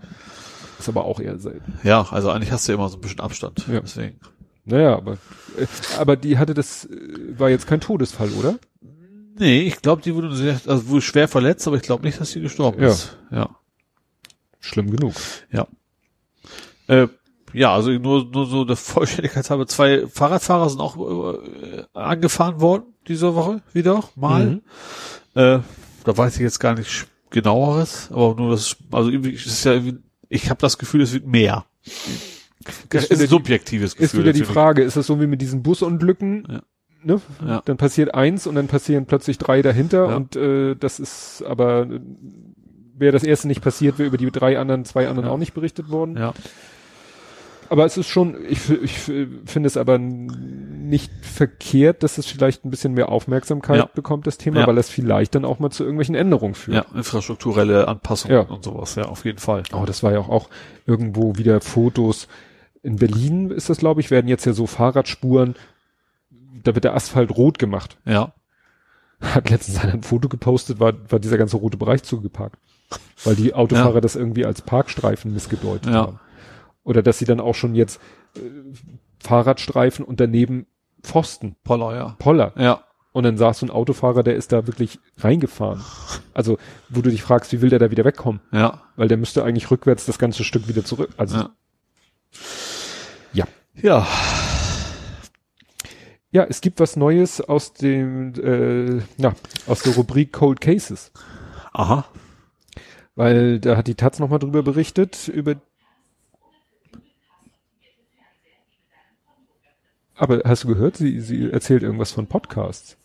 ist 0.78 0.88
aber 0.88 1.04
auch 1.04 1.18
eher 1.20 1.38
selten. 1.38 1.78
Ja, 1.82 2.06
also 2.10 2.30
eigentlich 2.30 2.52
hast 2.52 2.68
du 2.68 2.72
ja 2.72 2.78
immer 2.78 2.88
so 2.88 2.96
ein 2.98 3.00
bisschen 3.00 3.20
Abstand. 3.20 3.66
Ja. 3.66 3.80
Deswegen. 3.80 4.20
Naja, 4.64 4.96
aber 4.96 5.14
äh, 5.58 5.66
aber 5.98 6.16
die 6.16 6.38
hatte 6.38 6.52
das 6.54 6.84
äh, 6.84 7.38
war 7.38 7.50
jetzt 7.50 7.66
kein 7.66 7.80
Todesfall, 7.80 8.30
oder? 8.30 8.58
Nee, 9.38 9.62
ich 9.62 9.82
glaube, 9.82 10.02
die 10.02 10.14
wurde 10.14 10.34
sehr, 10.34 10.60
also 10.66 10.88
wurde 10.88 11.02
schwer 11.02 11.28
verletzt, 11.28 11.66
aber 11.66 11.76
ich 11.76 11.82
glaube 11.82 12.04
nicht, 12.04 12.20
dass 12.20 12.30
sie 12.30 12.40
gestorben 12.40 12.82
Ja. 12.82 12.88
ist. 12.88 13.16
Ja. 13.30 13.50
Schlimm 14.60 14.90
genug. 14.90 15.14
Ja. 15.50 15.66
Äh, 16.88 17.08
ja, 17.52 17.74
also 17.74 17.90
nur, 17.90 18.24
nur 18.26 18.46
so 18.46 18.64
der 18.64 18.76
Vollständigkeit 18.76 19.48
halber, 19.50 19.66
zwei 19.66 20.06
Fahrradfahrer 20.06 20.70
sind 20.70 20.80
auch 20.80 20.96
äh, 20.96 21.82
angefahren 21.92 22.60
worden 22.60 22.84
diese 23.08 23.34
Woche 23.34 23.62
wieder 23.72 24.02
mal. 24.14 24.46
Mhm. 24.46 24.62
Äh, 25.34 25.58
da 26.04 26.16
weiß 26.16 26.36
ich 26.36 26.42
jetzt 26.42 26.60
gar 26.60 26.74
nicht 26.74 27.06
genaueres, 27.30 28.10
aber 28.12 28.34
nur 28.36 28.50
das, 28.50 28.76
also 28.90 29.10
ist 29.10 29.64
ja 29.64 29.80
ich 30.28 30.50
habe 30.50 30.60
das 30.60 30.78
Gefühl, 30.78 31.02
es 31.02 31.12
wird 31.12 31.26
mehr. 31.26 31.66
Das 32.88 33.04
ist 33.04 33.20
ein 33.20 33.28
subjektives 33.28 33.94
Gefühl. 33.94 34.04
Ist 34.04 34.18
wieder 34.18 34.32
die. 34.32 34.44
Frage, 34.44 34.82
ist 34.82 34.96
das 34.96 35.06
so 35.06 35.20
wie 35.20 35.26
mit 35.26 35.40
diesen 35.40 35.62
Busunglücken? 35.62 36.46
Ja. 36.48 36.62
Ne? 37.04 37.20
Ja. 37.46 37.62
Dann 37.64 37.76
passiert 37.76 38.14
eins 38.14 38.48
und 38.48 38.56
dann 38.56 38.66
passieren 38.66 39.06
plötzlich 39.06 39.38
drei 39.38 39.62
dahinter 39.62 40.08
Ja. 40.08 40.16
und 40.16 40.34
äh, 40.34 40.74
das 40.74 40.98
ist 40.98 41.44
aber 41.46 41.82
äh, 41.82 42.00
wäre 42.98 43.12
das 43.12 43.22
erste 43.22 43.46
nicht 43.46 43.60
passiert, 43.60 43.98
wäre 43.98 44.08
über 44.08 44.16
die 44.16 44.30
drei 44.30 44.58
anderen, 44.58 44.84
zwei 44.84 45.06
anderen 45.06 45.28
auch 45.28 45.38
nicht 45.38 45.54
berichtet 45.54 45.90
worden. 45.90 46.16
Ja. 46.16 46.34
Aber 47.68 47.84
es 47.84 47.96
ist 47.96 48.08
schon, 48.08 48.36
ich, 48.48 48.70
ich 48.70 48.92
finde 48.98 49.66
es 49.66 49.76
aber 49.76 49.98
nicht 49.98 51.10
verkehrt, 51.22 52.02
dass 52.02 52.18
es 52.18 52.26
vielleicht 52.26 52.64
ein 52.64 52.70
bisschen 52.70 52.94
mehr 52.94 53.08
Aufmerksamkeit 53.10 53.78
Ja. 53.78 53.88
bekommt, 53.92 54.26
das 54.26 54.38
Thema, 54.38 54.60
Ja. 54.60 54.66
weil 54.66 54.78
es 54.78 54.88
vielleicht 54.88 55.34
dann 55.34 55.44
auch 55.44 55.58
mal 55.58 55.70
zu 55.70 55.82
irgendwelchen 55.82 56.14
Änderungen 56.14 56.54
führt. 56.54 56.86
ja, 56.90 56.96
infrastrukturelle 56.96 57.88
Anpassungen 57.88 58.36
Ja. 58.36 58.42
und 58.44 58.64
sowas, 58.64 58.94
ja, 58.94 59.04
auf 59.04 59.24
jeden 59.24 59.38
Fall. 59.38 59.62
Oh, 59.72 59.84
das 59.84 60.02
war 60.02 60.12
ja 60.12 60.18
auch, 60.20 60.28
auch 60.28 60.48
irgendwo 60.86 61.36
wieder 61.36 61.60
Fotos. 61.60 62.28
In 62.82 62.96
Berlin 62.96 63.50
ist 63.50 63.68
das, 63.68 63.78
glaube 63.78 64.00
ich, 64.00 64.10
werden 64.10 64.28
jetzt 64.28 64.44
ja 64.44 64.52
so 64.52 64.66
Fahrradspuren, 64.66 65.56
da 66.62 66.74
wird 66.74 66.84
der 66.84 66.94
Asphalt 66.94 67.30
rot 67.36 67.58
gemacht. 67.58 67.98
Ja. 68.04 68.32
Hat 69.20 69.50
letztens 69.50 69.78
einer 69.78 69.94
ein 69.94 70.02
Foto 70.02 70.28
gepostet, 70.28 70.78
war, 70.78 70.92
war 71.10 71.18
dieser 71.18 71.38
ganze 71.38 71.56
rote 71.56 71.76
Bereich 71.76 72.02
zugeparkt. 72.02 72.58
Weil 73.24 73.34
die 73.34 73.54
Autofahrer 73.54 74.00
das 74.00 74.14
irgendwie 74.14 74.44
als 74.46 74.62
Parkstreifen 74.62 75.32
missgedeutet 75.32 75.86
Ja. 75.92 75.92
haben. 76.06 76.20
Oder 76.86 77.02
dass 77.02 77.18
sie 77.18 77.24
dann 77.24 77.40
auch 77.40 77.54
schon 77.56 77.74
jetzt 77.74 78.00
äh, 78.36 78.40
Fahrradstreifen 79.18 80.04
und 80.04 80.20
daneben 80.20 80.66
Pfosten, 81.02 81.56
Poller, 81.64 81.94
ja. 81.96 82.16
Poller. 82.18 82.52
Ja. 82.56 82.84
Und 83.12 83.24
dann 83.24 83.36
saß 83.36 83.58
so 83.60 83.66
ein 83.66 83.70
Autofahrer, 83.70 84.22
der 84.22 84.36
ist 84.36 84.52
da 84.52 84.66
wirklich 84.66 85.00
reingefahren. 85.18 85.82
Also, 86.32 86.58
wo 86.88 87.00
du 87.00 87.10
dich 87.10 87.22
fragst, 87.22 87.52
wie 87.52 87.60
will 87.60 87.70
der 87.70 87.78
da 87.78 87.90
wieder 87.90 88.04
wegkommen? 88.04 88.40
Ja. 88.52 88.82
Weil 88.96 89.08
der 89.08 89.16
müsste 89.16 89.42
eigentlich 89.42 89.70
rückwärts 89.70 90.06
das 90.06 90.18
ganze 90.18 90.44
Stück 90.44 90.68
wieder 90.68 90.84
zurück. 90.84 91.10
Also, 91.16 91.36
Ja. 91.36 91.50
ja. 93.32 93.46
Ja. 93.74 94.06
Ja, 96.30 96.44
es 96.44 96.60
gibt 96.60 96.78
was 96.80 96.96
Neues 96.96 97.40
aus 97.40 97.72
dem, 97.72 98.34
äh, 98.34 99.02
na, 99.16 99.34
aus 99.66 99.82
der 99.82 99.94
Rubrik 99.94 100.32
Cold 100.32 100.60
Cases. 100.60 101.10
Aha. 101.72 102.04
Weil 103.14 103.58
da 103.60 103.76
hat 103.76 103.86
die 103.86 103.94
Taz 103.94 104.18
nochmal 104.18 104.38
drüber 104.38 104.62
berichtet, 104.62 105.28
über 105.28 105.56
Aber 110.16 110.42
hast 110.44 110.64
du 110.64 110.68
gehört, 110.68 110.96
sie, 110.96 111.20
sie 111.20 111.50
erzählt 111.50 111.82
irgendwas 111.82 112.12
von 112.12 112.26
Podcasts. 112.26 112.96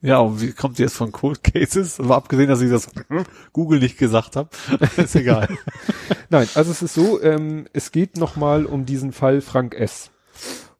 Ja, 0.00 0.20
und 0.20 0.40
wie 0.40 0.52
kommt 0.52 0.76
sie 0.76 0.84
jetzt 0.84 0.96
von 0.96 1.10
Cold 1.10 1.42
Cases? 1.42 1.98
Aber 1.98 2.16
abgesehen, 2.16 2.48
dass 2.48 2.60
ich 2.60 2.70
das 2.70 2.88
Google 3.52 3.80
nicht 3.80 3.98
gesagt 3.98 4.36
habe, 4.36 4.50
ist 4.96 5.16
egal. 5.16 5.48
Nein, 6.30 6.48
also 6.54 6.70
es 6.70 6.82
ist 6.82 6.94
so, 6.94 7.20
ähm, 7.22 7.66
es 7.72 7.90
geht 7.90 8.16
nochmal 8.16 8.64
um 8.64 8.86
diesen 8.86 9.12
Fall 9.12 9.40
Frank 9.40 9.74
S., 9.74 10.10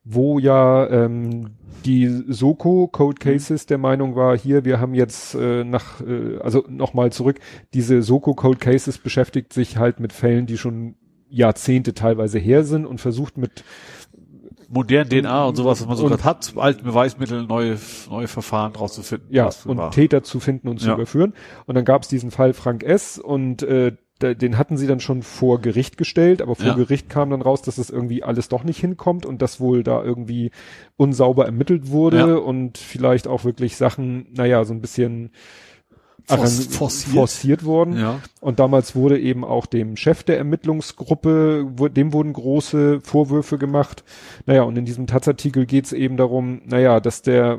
wo 0.04 0.38
ja 0.38 0.88
ähm, 0.88 1.56
die 1.84 2.24
Soko 2.28 2.86
Code 2.86 3.18
Cases 3.18 3.66
der 3.66 3.78
Meinung 3.78 4.14
war, 4.14 4.38
hier, 4.38 4.64
wir 4.64 4.80
haben 4.80 4.94
jetzt 4.94 5.34
äh, 5.34 5.64
nach, 5.64 6.00
äh, 6.00 6.38
also 6.38 6.64
nochmal 6.68 7.12
zurück, 7.12 7.40
diese 7.74 8.02
Soko 8.02 8.34
Code 8.34 8.58
Cases 8.58 8.98
beschäftigt 8.98 9.52
sich 9.52 9.76
halt 9.76 10.00
mit 10.00 10.12
Fällen, 10.12 10.46
die 10.46 10.58
schon 10.58 10.94
Jahrzehnte 11.28 11.92
teilweise 11.92 12.38
her 12.38 12.64
sind 12.64 12.86
und 12.86 13.00
versucht 13.00 13.36
mit 13.36 13.64
modernen 14.68 15.08
DNA 15.10 15.44
und 15.46 15.56
sowas, 15.56 15.80
was 15.80 15.88
man 15.88 15.96
so 15.96 16.06
gerade 16.06 16.24
hat, 16.24 16.52
alten 16.56 16.84
Beweismittel, 16.84 17.44
neue, 17.46 17.78
neue 18.10 18.28
Verfahren 18.28 18.74
rauszufinden. 18.76 19.28
ja, 19.30 19.46
was 19.46 19.64
und 19.66 19.78
war. 19.78 19.90
Täter 19.90 20.22
zu 20.22 20.40
finden 20.40 20.68
und 20.68 20.78
zu 20.80 20.88
Ja. 20.88 20.94
überführen. 20.94 21.32
Und 21.66 21.74
dann 21.74 21.84
gab 21.84 22.02
es 22.02 22.08
diesen 22.08 22.30
Fall 22.30 22.52
Frank 22.52 22.82
S. 22.82 23.18
und 23.18 23.62
äh, 23.62 23.92
den 24.20 24.58
hatten 24.58 24.76
sie 24.76 24.88
dann 24.88 24.98
schon 24.98 25.22
vor 25.22 25.60
Gericht 25.60 25.96
gestellt, 25.96 26.42
aber 26.42 26.56
vor 26.56 26.66
Ja. 26.66 26.74
Gericht 26.74 27.08
kam 27.08 27.30
dann 27.30 27.40
raus, 27.40 27.62
dass 27.62 27.78
es 27.78 27.88
irgendwie 27.88 28.24
alles 28.24 28.48
doch 28.48 28.64
nicht 28.64 28.80
hinkommt 28.80 29.24
und 29.24 29.40
dass 29.42 29.60
wohl 29.60 29.84
da 29.84 30.02
irgendwie 30.02 30.50
unsauber 30.96 31.46
ermittelt 31.46 31.88
wurde 31.90 32.18
Ja. 32.18 32.34
und 32.34 32.78
vielleicht 32.78 33.28
auch 33.28 33.44
wirklich 33.44 33.76
Sachen, 33.76 34.26
naja, 34.34 34.64
so 34.64 34.74
ein 34.74 34.80
bisschen 34.80 35.30
Forciert. 36.36 37.16
forciert 37.16 37.64
worden. 37.64 37.98
Ja. 37.98 38.20
Und 38.40 38.58
damals 38.58 38.94
wurde 38.94 39.18
eben 39.18 39.44
auch 39.44 39.66
dem 39.66 39.96
Chef 39.96 40.22
der 40.22 40.38
Ermittlungsgruppe, 40.38 41.66
dem 41.90 42.12
wurden 42.12 42.32
große 42.32 43.00
Vorwürfe 43.00 43.58
gemacht. 43.58 44.04
Naja, 44.46 44.62
und 44.62 44.76
in 44.76 44.84
diesem 44.84 45.06
Taz-Artikel 45.06 45.66
geht 45.66 45.86
es 45.86 45.92
eben 45.92 46.16
darum, 46.16 46.60
naja, 46.66 47.00
dass 47.00 47.22
der, 47.22 47.58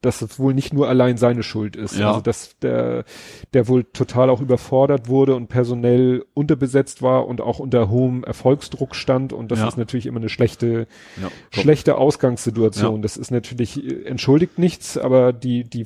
dass 0.00 0.22
es 0.22 0.38
wohl 0.38 0.54
nicht 0.54 0.72
nur 0.72 0.88
allein 0.88 1.18
seine 1.18 1.42
Schuld 1.42 1.76
ist. 1.76 1.98
Ja. 1.98 2.08
Also 2.08 2.20
dass 2.22 2.58
der, 2.60 3.04
der 3.52 3.68
wohl 3.68 3.84
total 3.84 4.30
auch 4.30 4.40
überfordert 4.40 5.08
wurde 5.08 5.34
und 5.34 5.48
personell 5.48 6.24
unterbesetzt 6.32 7.02
war 7.02 7.26
und 7.26 7.40
auch 7.40 7.58
unter 7.58 7.90
hohem 7.90 8.24
Erfolgsdruck 8.24 8.94
stand. 8.94 9.32
Und 9.32 9.50
das 9.50 9.58
Ja. 9.58 9.68
ist 9.68 9.76
natürlich 9.76 10.06
immer 10.06 10.20
eine 10.20 10.30
schlechte, 10.30 10.86
ja. 11.20 11.28
schlechte 11.50 11.96
Ausgangssituation. 11.98 13.02
Das 13.02 13.18
ist 13.18 13.30
natürlich, 13.30 13.84
äh, 13.84 14.04
entschuldigt 14.04 14.58
nichts, 14.58 14.96
aber 14.96 15.34
die, 15.34 15.64
die 15.64 15.84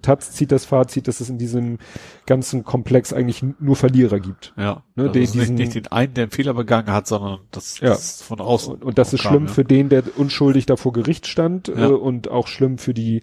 Taz 0.00 0.32
zieht 0.32 0.52
das 0.52 0.64
Fazit, 0.64 1.06
dass 1.06 1.20
es 1.20 1.28
in 1.28 1.36
diesem 1.36 1.78
ganzen 2.24 2.64
Komplex 2.64 3.12
eigentlich 3.12 3.44
nur 3.58 3.76
Verlierer 3.76 4.20
gibt. 4.20 4.54
Ja. 4.56 4.82
Ne, 4.94 5.08
also 5.08 5.18
es 5.20 5.34
ist 5.34 5.50
nicht, 5.50 5.74
den 5.74 5.86
einen, 5.88 6.14
der 6.14 6.24
einen 6.24 6.30
Fehler 6.30 6.54
begangen 6.54 6.90
hat, 6.90 7.06
sondern 7.06 7.40
das, 7.50 7.78
das 7.80 8.22
von 8.22 8.40
außen. 8.40 8.72
Und, 8.74 8.84
und 8.84 8.98
das 8.98 9.12
ist 9.12 9.20
schlimm 9.20 9.46
ja. 9.46 9.52
für 9.52 9.64
den, 9.64 9.90
der 9.90 10.04
unschuldig 10.16 10.64
da 10.64 10.76
vor 10.76 10.92
Gericht 10.92 11.26
stand 11.26 11.68
äh, 11.68 11.86
und 11.86 12.30
auch 12.30 12.46
schlimm 12.46 12.78
für 12.78 12.94
die 12.94 13.22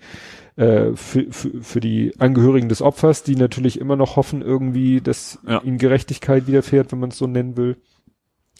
äh, 0.57 0.93
für, 0.95 1.31
für, 1.31 1.61
für 1.63 1.79
die 1.79 2.13
Angehörigen 2.19 2.67
des 2.69 2.81
Opfers, 2.81 3.23
die 3.23 3.35
natürlich 3.35 3.79
immer 3.79 3.95
noch 3.95 4.15
hoffen 4.17 4.41
irgendwie, 4.41 4.99
dass 5.01 5.39
Ja. 5.47 5.61
ihnen 5.61 5.77
Gerechtigkeit 5.77 6.47
widerfährt, 6.47 6.91
wenn 6.91 6.99
man 6.99 7.09
es 7.11 7.17
so 7.17 7.27
nennen 7.27 7.55
will. 7.57 7.77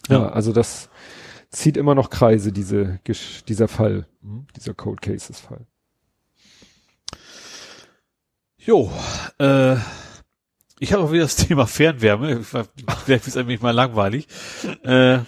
Ja, 0.08 0.18
Ja. 0.20 0.28
also 0.30 0.52
das 0.52 0.88
zieht 1.50 1.76
immer 1.76 1.94
noch 1.94 2.10
Kreise, 2.10 2.52
diese, 2.52 3.00
dieser 3.48 3.68
Fall, 3.68 4.06
Mhm. 4.22 4.46
dieser 4.56 4.74
Cold 4.74 5.00
Cases 5.02 5.38
Fall. 5.40 5.66
Jo, 8.58 8.90
äh, 9.38 9.76
ich 10.78 10.92
habe 10.92 11.02
auch 11.04 11.12
wieder 11.12 11.22
das 11.22 11.36
Thema 11.46 11.66
Fernwärme. 11.66 12.42
Vielleicht 12.42 13.26
ist 13.26 13.36
ein 13.36 13.46
wenig 13.48 13.62
mal 13.62 13.70
langweilig. 13.72 14.28
Äh, 14.82 15.20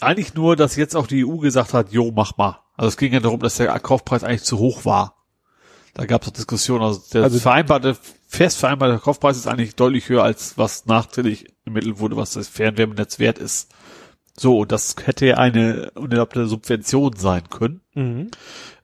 eigentlich 0.00 0.34
nur, 0.34 0.56
dass 0.56 0.76
jetzt 0.76 0.94
auch 0.96 1.06
die 1.06 1.24
EU 1.24 1.38
gesagt 1.38 1.72
hat, 1.74 1.92
jo, 1.92 2.12
mach 2.14 2.36
mal. 2.36 2.60
Also 2.76 2.88
es 2.88 2.96
ging 2.96 3.12
ja 3.12 3.20
darum, 3.20 3.40
dass 3.40 3.56
der 3.56 3.78
Kaufpreis 3.78 4.24
eigentlich 4.24 4.42
zu 4.44 4.58
hoch 4.58 4.84
war. 4.84 5.23
Da 5.94 6.06
gab 6.06 6.26
es 6.26 6.32
Diskussionen. 6.32 6.82
Also 6.82 7.02
der 7.12 7.22
Also- 7.24 7.38
vereinbarte, 7.38 7.96
fest 8.26 8.58
vereinbarte 8.58 8.98
Kaufpreis 8.98 9.36
ist 9.36 9.46
eigentlich 9.46 9.76
deutlich 9.76 10.08
höher, 10.08 10.24
als 10.24 10.58
was 10.58 10.86
nachträglich 10.86 11.46
ermittelt 11.64 11.98
wurde, 12.00 12.16
was 12.16 12.32
das 12.32 12.48
Fernwärmenetz 12.48 13.18
wert 13.18 13.38
ist. 13.38 13.72
So, 14.36 14.58
und 14.60 14.72
das 14.72 14.96
hätte 15.04 15.26
ja 15.26 15.36
eine 15.36 15.92
unerlaubte 15.94 16.46
Subvention 16.48 17.14
sein 17.16 17.48
können. 17.48 17.80
Mhm. 17.94 18.30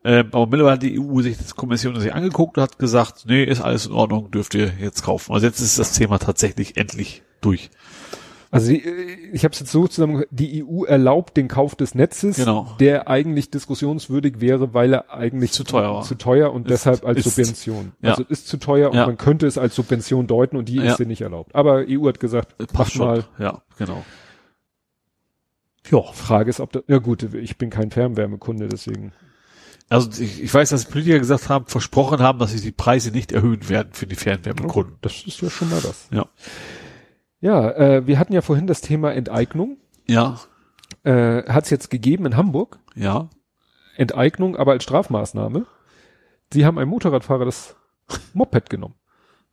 Ähm, 0.04 0.28
aber 0.30 0.46
mittlerweile 0.46 0.74
hat 0.74 0.82
die 0.84 0.98
EU 1.00 1.20
sich 1.20 1.36
das 1.36 1.56
Kommission 1.56 1.98
sich 2.00 2.14
angeguckt 2.14 2.56
und 2.56 2.62
hat 2.62 2.78
gesagt, 2.78 3.24
nee, 3.26 3.42
ist 3.42 3.60
alles 3.60 3.86
in 3.86 3.92
Ordnung, 3.92 4.30
dürft 4.30 4.54
ihr 4.54 4.72
jetzt 4.80 5.02
kaufen. 5.02 5.32
Also 5.32 5.46
jetzt 5.46 5.60
ist 5.60 5.78
das 5.78 5.92
Thema 5.92 6.18
tatsächlich 6.18 6.76
endlich 6.76 7.22
durch. 7.40 7.70
Also 8.52 8.68
die, 8.72 8.84
äh, 8.84 9.16
ich 9.32 9.44
habe 9.44 9.52
es 9.52 9.60
jetzt 9.60 9.70
so 9.70 9.86
zusammen, 9.86 10.24
die 10.30 10.64
EU 10.64 10.84
erlaubt 10.84 11.36
den 11.36 11.46
Kauf 11.46 11.76
des 11.76 11.94
Netzes, 11.94 12.36
Genau. 12.36 12.74
der 12.80 13.06
eigentlich 13.08 13.50
diskussionswürdig 13.50 14.40
wäre, 14.40 14.74
weil 14.74 14.92
er 14.94 15.12
eigentlich 15.14 15.52
Zu 15.52 15.62
teuer 15.62 15.94
war. 15.94 16.02
zu 16.02 16.16
teuer 16.16 16.52
und 16.52 16.62
Ist- 16.62 16.70
deshalb 16.86 17.04
als 17.06 17.18
ist- 17.18 17.36
Subvention. 17.36 17.92
ja. 18.02 18.10
Also 18.10 18.24
ist 18.24 18.48
zu 18.48 18.56
teuer 18.56 18.90
und 18.90 18.96
Ja. 18.96 19.06
man 19.06 19.16
könnte 19.16 19.46
es 19.46 19.56
als 19.56 19.76
Subvention 19.76 20.26
deuten 20.26 20.56
und 20.56 20.68
die 20.68 20.76
Ja. 20.76 20.82
ist 20.90 20.98
dir 20.98 21.06
nicht 21.06 21.20
erlaubt. 21.20 21.54
Aber 21.54 21.84
EU 21.88 22.08
hat 22.08 22.18
gesagt, 22.18 22.58
Passt 22.58 22.74
macht 22.74 22.92
schon. 22.92 23.06
mal. 23.06 23.24
Ja, 23.38 23.62
genau. 23.78 24.04
Ja, 25.90 26.02
Frage 26.12 26.50
ist, 26.50 26.60
ob 26.60 26.72
da, 26.72 26.80
ja 26.88 26.98
gut, 26.98 27.22
ich 27.34 27.56
bin 27.56 27.70
kein 27.70 27.90
Fernwärmekunde, 27.90 28.68
deswegen. 28.68 29.12
Also 29.88 30.10
ich, 30.22 30.42
ich 30.42 30.52
weiß, 30.54 30.68
dass 30.70 30.84
Politiker 30.84 31.18
gesagt 31.18 31.48
haben, 31.48 31.66
versprochen 31.66 32.20
haben, 32.20 32.38
dass 32.38 32.52
sie 32.52 32.60
die 32.60 32.70
Preise 32.70 33.10
nicht 33.10 33.32
erhöhen 33.32 33.68
werden 33.68 33.88
für 33.92 34.06
die 34.06 34.14
Fernwärmekunden. 34.14 34.96
Das 35.00 35.24
ist 35.26 35.40
ja 35.40 35.50
schon 35.50 35.70
mal 35.70 35.82
was. 35.82 36.08
Ja. 36.12 36.26
Ja, 37.40 37.70
äh, 37.70 38.06
wir 38.06 38.18
hatten 38.18 38.32
ja 38.32 38.42
vorhin 38.42 38.66
das 38.66 38.80
Thema 38.80 39.12
Enteignung. 39.12 39.78
Ja, 40.06 40.36
Äh, 41.04 41.44
hat 41.44 41.64
es 41.64 41.70
jetzt 41.70 41.90
gegeben 41.90 42.26
in 42.26 42.36
Hamburg. 42.36 42.78
ja. 42.94 43.28
Enteignung, 43.96 44.56
aber 44.56 44.72
als 44.72 44.84
Strafmaßnahme. 44.84 45.66
Sie 46.52 46.64
haben 46.64 46.78
einem 46.78 46.88
Motorradfahrer 46.90 47.44
das 47.44 47.76
Moped 48.32 48.70
genommen. 48.70 48.94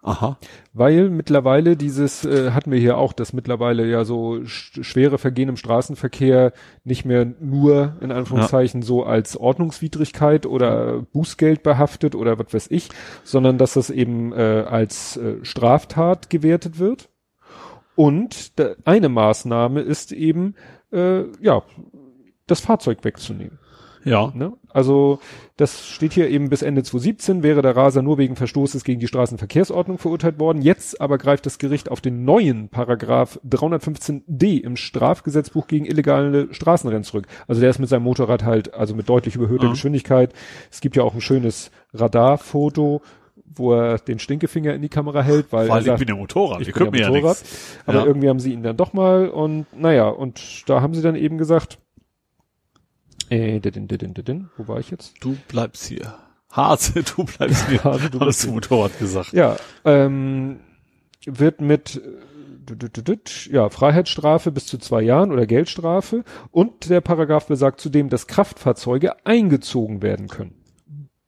Aha. 0.04 0.38
Weil 0.72 1.10
mittlerweile 1.10 1.76
dieses, 1.76 2.24
äh, 2.24 2.52
hatten 2.52 2.72
wir 2.72 2.80
hier 2.80 2.98
auch, 2.98 3.12
dass 3.12 3.34
mittlerweile 3.34 3.86
ja 3.86 4.06
so 4.06 4.46
sch 4.46 4.80
schwere 4.84 5.18
Vergehen 5.18 5.50
im 5.50 5.58
Straßenverkehr 5.58 6.54
nicht 6.86 7.04
mehr 7.04 7.26
nur 7.42 7.98
in 8.00 8.12
Anführungszeichen 8.14 8.84
so 8.84 9.04
als 9.04 9.36
Ordnungswidrigkeit 9.36 10.46
oder 10.46 11.02
Bußgeld 11.02 11.62
behaftet 11.62 12.16
oder 12.16 12.40
was 12.40 12.54
weiß 12.54 12.68
ich, 12.72 12.88
sondern 13.26 13.58
dass 13.58 13.74
das 13.74 13.90
eben 13.90 14.32
äh, 14.32 14.64
als 14.70 15.18
äh, 15.18 15.44
Straftat 15.44 16.30
gewertet 16.30 16.80
wird. 16.80 17.10
Und 17.98 18.54
eine 18.86 19.10
Maßnahme 19.10 19.82
ist 19.82 20.12
eben, 20.12 20.54
äh, 20.94 21.24
ja, 21.42 21.64
das 22.46 22.60
Fahrzeug 22.60 23.00
wegzunehmen. 23.04 23.58
Ja. 24.04 24.32
Ne? 24.36 24.54
Also 24.70 25.20
das 25.58 25.88
steht 25.88 26.14
hier 26.14 26.30
eben 26.30 26.50
bis 26.50 26.62
Ende 26.62 26.84
2017 26.84 27.42
wäre 27.42 27.64
der 27.64 27.76
Raser 27.76 28.04
nur 28.04 28.20
wegen 28.20 28.36
Verstoßes 28.36 28.84
gegen 28.84 29.00
die 29.00 29.08
Straßenverkehrsordnung 29.08 29.98
verurteilt 29.98 30.40
worden. 30.40 30.62
Jetzt 30.62 31.02
aber 31.02 31.18
greift 31.18 31.48
das 31.48 31.58
Gericht 31.58 31.90
auf 31.90 32.00
den 32.00 32.24
neuen 32.24 32.70
Paragraph 32.70 33.40
315d 33.50 34.62
im 34.62 34.78
Strafgesetzbuch 34.78 35.66
gegen 35.68 35.86
illegale 35.86 36.54
Straßenrennen 36.54 37.04
zurück. 37.04 37.26
Also 37.48 37.60
der 37.60 37.72
ist 37.72 37.80
mit 37.80 37.90
seinem 37.90 38.04
Motorrad 38.04 38.44
halt, 38.44 38.76
also 38.76 38.94
mit 38.94 39.10
deutlich 39.10 39.36
überhöhter 39.36 39.66
Mhm. 39.66 39.72
Geschwindigkeit. 39.72 40.32
Es 40.72 40.80
gibt 40.80 40.96
ja 40.96 41.02
auch 41.02 41.16
ein 41.16 41.22
schönes 41.22 41.72
Radarfoto, 41.94 43.02
wo 43.56 43.74
er 43.74 43.98
den 43.98 44.20
Stinkefinger 44.20 44.74
in 44.74 44.82
die 44.82 44.90
Kamera 44.90 45.22
hält, 45.22 45.52
weil, 45.52 45.68
Weil 45.70 45.78
er 45.78 45.80
ich 45.80 45.86
sagt, 45.86 46.00
bin 46.00 46.08
ja 46.10 46.16
Motorrad, 46.16 46.62
ich 46.62 46.68
ich 46.70 46.74
bin 46.74 46.84
können 46.84 46.92
mir 46.92 47.00
ja 47.02 47.08
ja 47.08 47.14
Motorrad. 47.14 47.38
nichts. 47.42 47.78
aber 47.86 48.00
Ja. 48.00 48.06
irgendwie 48.06 48.30
haben 48.30 48.40
sie 48.40 48.54
ihn 48.54 48.64
dann 48.64 48.78
doch 48.78 48.94
mal 48.94 49.30
und 49.30 49.66
naja, 49.76 50.08
und 50.10 50.70
da 50.70 50.82
haben 50.82 50.94
sie 50.94 51.02
dann 51.02 51.16
eben 51.16 51.38
gesagt, 51.38 51.80
äh, 53.30 53.60
didin, 53.60 53.88
didin, 53.88 54.14
didin, 54.14 54.50
wo 54.58 54.68
war 54.68 54.80
ich 54.80 54.90
jetzt? 54.92 55.16
Du 55.22 55.36
bleibst 55.48 55.86
hier. 55.88 56.14
Hase, 56.52 57.04
du 57.16 57.24
bleibst 57.26 57.68
hier. 57.68 57.84
Hase, 57.84 58.10
du 58.10 58.20
Hast 58.20 58.44
du. 58.46 58.52
Motorrad 58.52 58.98
gesagt. 59.00 59.34
Ja, 59.34 59.58
ähm, 59.86 60.60
wird 61.26 61.60
mit 61.62 62.02
äh, 62.02 63.52
ja, 63.52 63.70
Freiheitsstrafe 63.70 64.52
bis 64.52 64.66
zu 64.66 64.78
zwei 64.78 65.02
Jahren 65.02 65.32
oder 65.32 65.46
Geldstrafe 65.46 66.24
und 66.52 66.90
der 66.90 67.02
Paragraph 67.02 67.48
besagt 67.48 67.80
zudem, 67.82 68.10
dass 68.10 68.28
Kraftfahrzeuge 68.28 69.26
eingezogen 69.26 70.02
werden 70.02 70.28
können. 70.28 70.54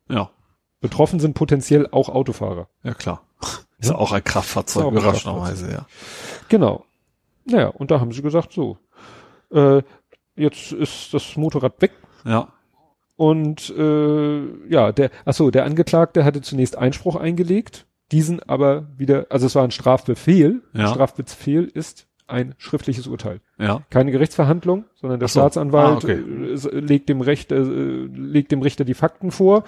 Ja. 0.09 0.31
Betroffen 0.81 1.19
sind 1.19 1.33
potenziell 1.33 1.87
auch 1.91 2.09
Autofahrer. 2.09 2.67
Ja, 2.83 2.93
klar. 2.93 3.21
Ist 3.79 3.89
Ja. 3.89 3.95
auch 3.95 4.11
ein 4.11 4.23
Kraftfahrzeug, 4.23 4.83
auch 4.85 4.91
ein 4.91 4.97
überraschenderweise, 4.97 5.71
ja. 5.71 5.85
Genau. 6.49 6.83
Naja, 7.45 7.67
und 7.67 7.91
da 7.91 7.99
haben 8.01 8.11
sie 8.11 8.21
gesagt, 8.21 8.51
so, 8.53 8.77
äh, 9.51 9.81
jetzt 10.35 10.71
ist 10.73 11.13
das 11.13 11.35
Motorrad 11.37 11.81
weg 11.81 11.91
Ja. 12.25 12.49
und 13.15 13.69
äh, 13.77 14.67
ja, 14.69 14.91
der, 14.91 15.09
ach 15.25 15.33
so, 15.33 15.49
der 15.49 15.65
Angeklagte 15.65 16.25
hatte 16.25 16.41
zunächst 16.41 16.77
Einspruch 16.77 17.15
eingelegt, 17.15 17.85
diesen 18.11 18.41
aber 18.43 18.87
wieder, 18.97 19.27
also 19.29 19.45
es 19.45 19.55
war 19.55 19.63
ein 19.63 19.71
Strafbefehl. 19.71 20.61
Ja. 20.73 20.87
Strafbefehl 20.87 21.65
ist 21.65 22.07
ein 22.27 22.53
schriftliches 22.57 23.07
Urteil. 23.07 23.39
Ja. 23.57 23.81
Keine 23.89 24.11
Gerichtsverhandlung, 24.11 24.85
sondern 24.95 25.19
der 25.19 25.29
so. 25.29 25.39
Staatsanwalt 25.39 25.93
Ah, 25.93 25.97
okay. 25.97 26.13
äh, 26.13 26.79
legt 26.79 27.09
dem 27.09 27.21
Recht, 27.21 27.51
äh, 27.51 27.59
legt 27.59 28.51
dem 28.51 28.61
Richter 28.61 28.83
die 28.85 28.93
Fakten 28.93 29.31
vor 29.31 29.63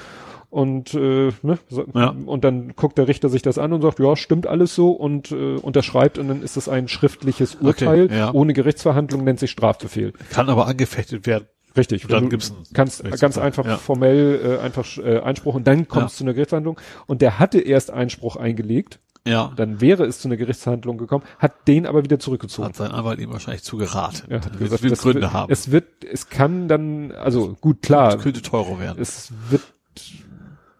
und 0.51 0.93
äh, 0.93 1.31
ne, 1.41 1.57
so, 1.69 1.85
Ja. 1.95 2.13
und 2.25 2.43
dann 2.43 2.73
guckt 2.75 2.97
der 2.99 3.07
Richter 3.07 3.29
sich 3.29 3.41
das 3.41 3.57
an 3.57 3.73
und 3.73 3.81
sagt, 3.81 3.99
ja, 3.99 4.15
stimmt 4.15 4.45
alles 4.45 4.75
so 4.75 4.91
und 4.91 5.31
äh, 5.31 5.55
unterschreibt 5.55 6.19
und 6.19 6.27
dann 6.27 6.43
ist 6.43 6.57
es 6.57 6.69
ein 6.69 6.87
schriftliches 6.87 7.55
Urteil 7.55 8.11
ja. 8.11 8.31
ohne 8.31 8.53
Gerichtsverhandlung 8.53 9.23
nennt 9.23 9.39
sich 9.39 9.49
Strafbefehl. 9.51 10.13
Kann 10.29 10.49
aber 10.49 10.67
angefechtet 10.67 11.25
werden. 11.25 11.45
Richtig. 11.75 12.03
Und 12.03 12.11
dann 12.11 12.23
Du 12.25 12.29
gibt's 12.29 12.53
kannst 12.73 13.01
ganz 13.19 13.37
einfach 13.37 13.65
Ja. 13.65 13.77
formell 13.77 14.57
äh, 14.59 14.63
einfach 14.63 14.85
äh, 14.97 15.19
Einspruch 15.21 15.55
und 15.55 15.65
dann 15.65 15.87
kommt 15.87 16.07
es 16.07 16.13
Ja. 16.13 16.17
zu 16.17 16.23
einer 16.25 16.33
Gerichtsverhandlung 16.33 16.77
und 17.07 17.21
der 17.21 17.39
hatte 17.39 17.59
erst 17.61 17.91
Einspruch 17.91 18.35
eingelegt, 18.35 18.99
Ja. 19.25 19.53
dann 19.55 19.79
wäre 19.79 20.03
es 20.05 20.19
zu 20.19 20.27
einer 20.27 20.35
Gerichtsverhandlung 20.35 20.97
gekommen, 20.97 21.23
hat 21.39 21.69
den 21.69 21.85
aber 21.85 22.03
wieder 22.03 22.19
zurückgezogen. 22.19 22.67
Hat 22.67 22.75
sein 22.75 22.91
Anwalt 22.91 23.19
ihm 23.19 23.31
wahrscheinlich 23.31 23.63
zugeraten. 23.63 24.23
Ja, 24.29 24.41
hat 24.43 24.59
gesagt, 24.59 24.83
wird 24.83 24.91
das 24.91 25.01
Gründe 25.01 25.21
wird, 25.21 25.31
haben. 25.31 25.49
Es 25.49 25.71
wird, 25.71 25.85
es 26.03 26.27
kann 26.27 26.67
dann, 26.67 27.13
also 27.13 27.55
gut, 27.61 27.81
klar, 27.81 28.15
Es 28.15 28.21
könnte 28.21 28.41
teurer 28.41 28.77
werden. 28.81 28.97
es 29.01 29.31
wird, 29.49 29.61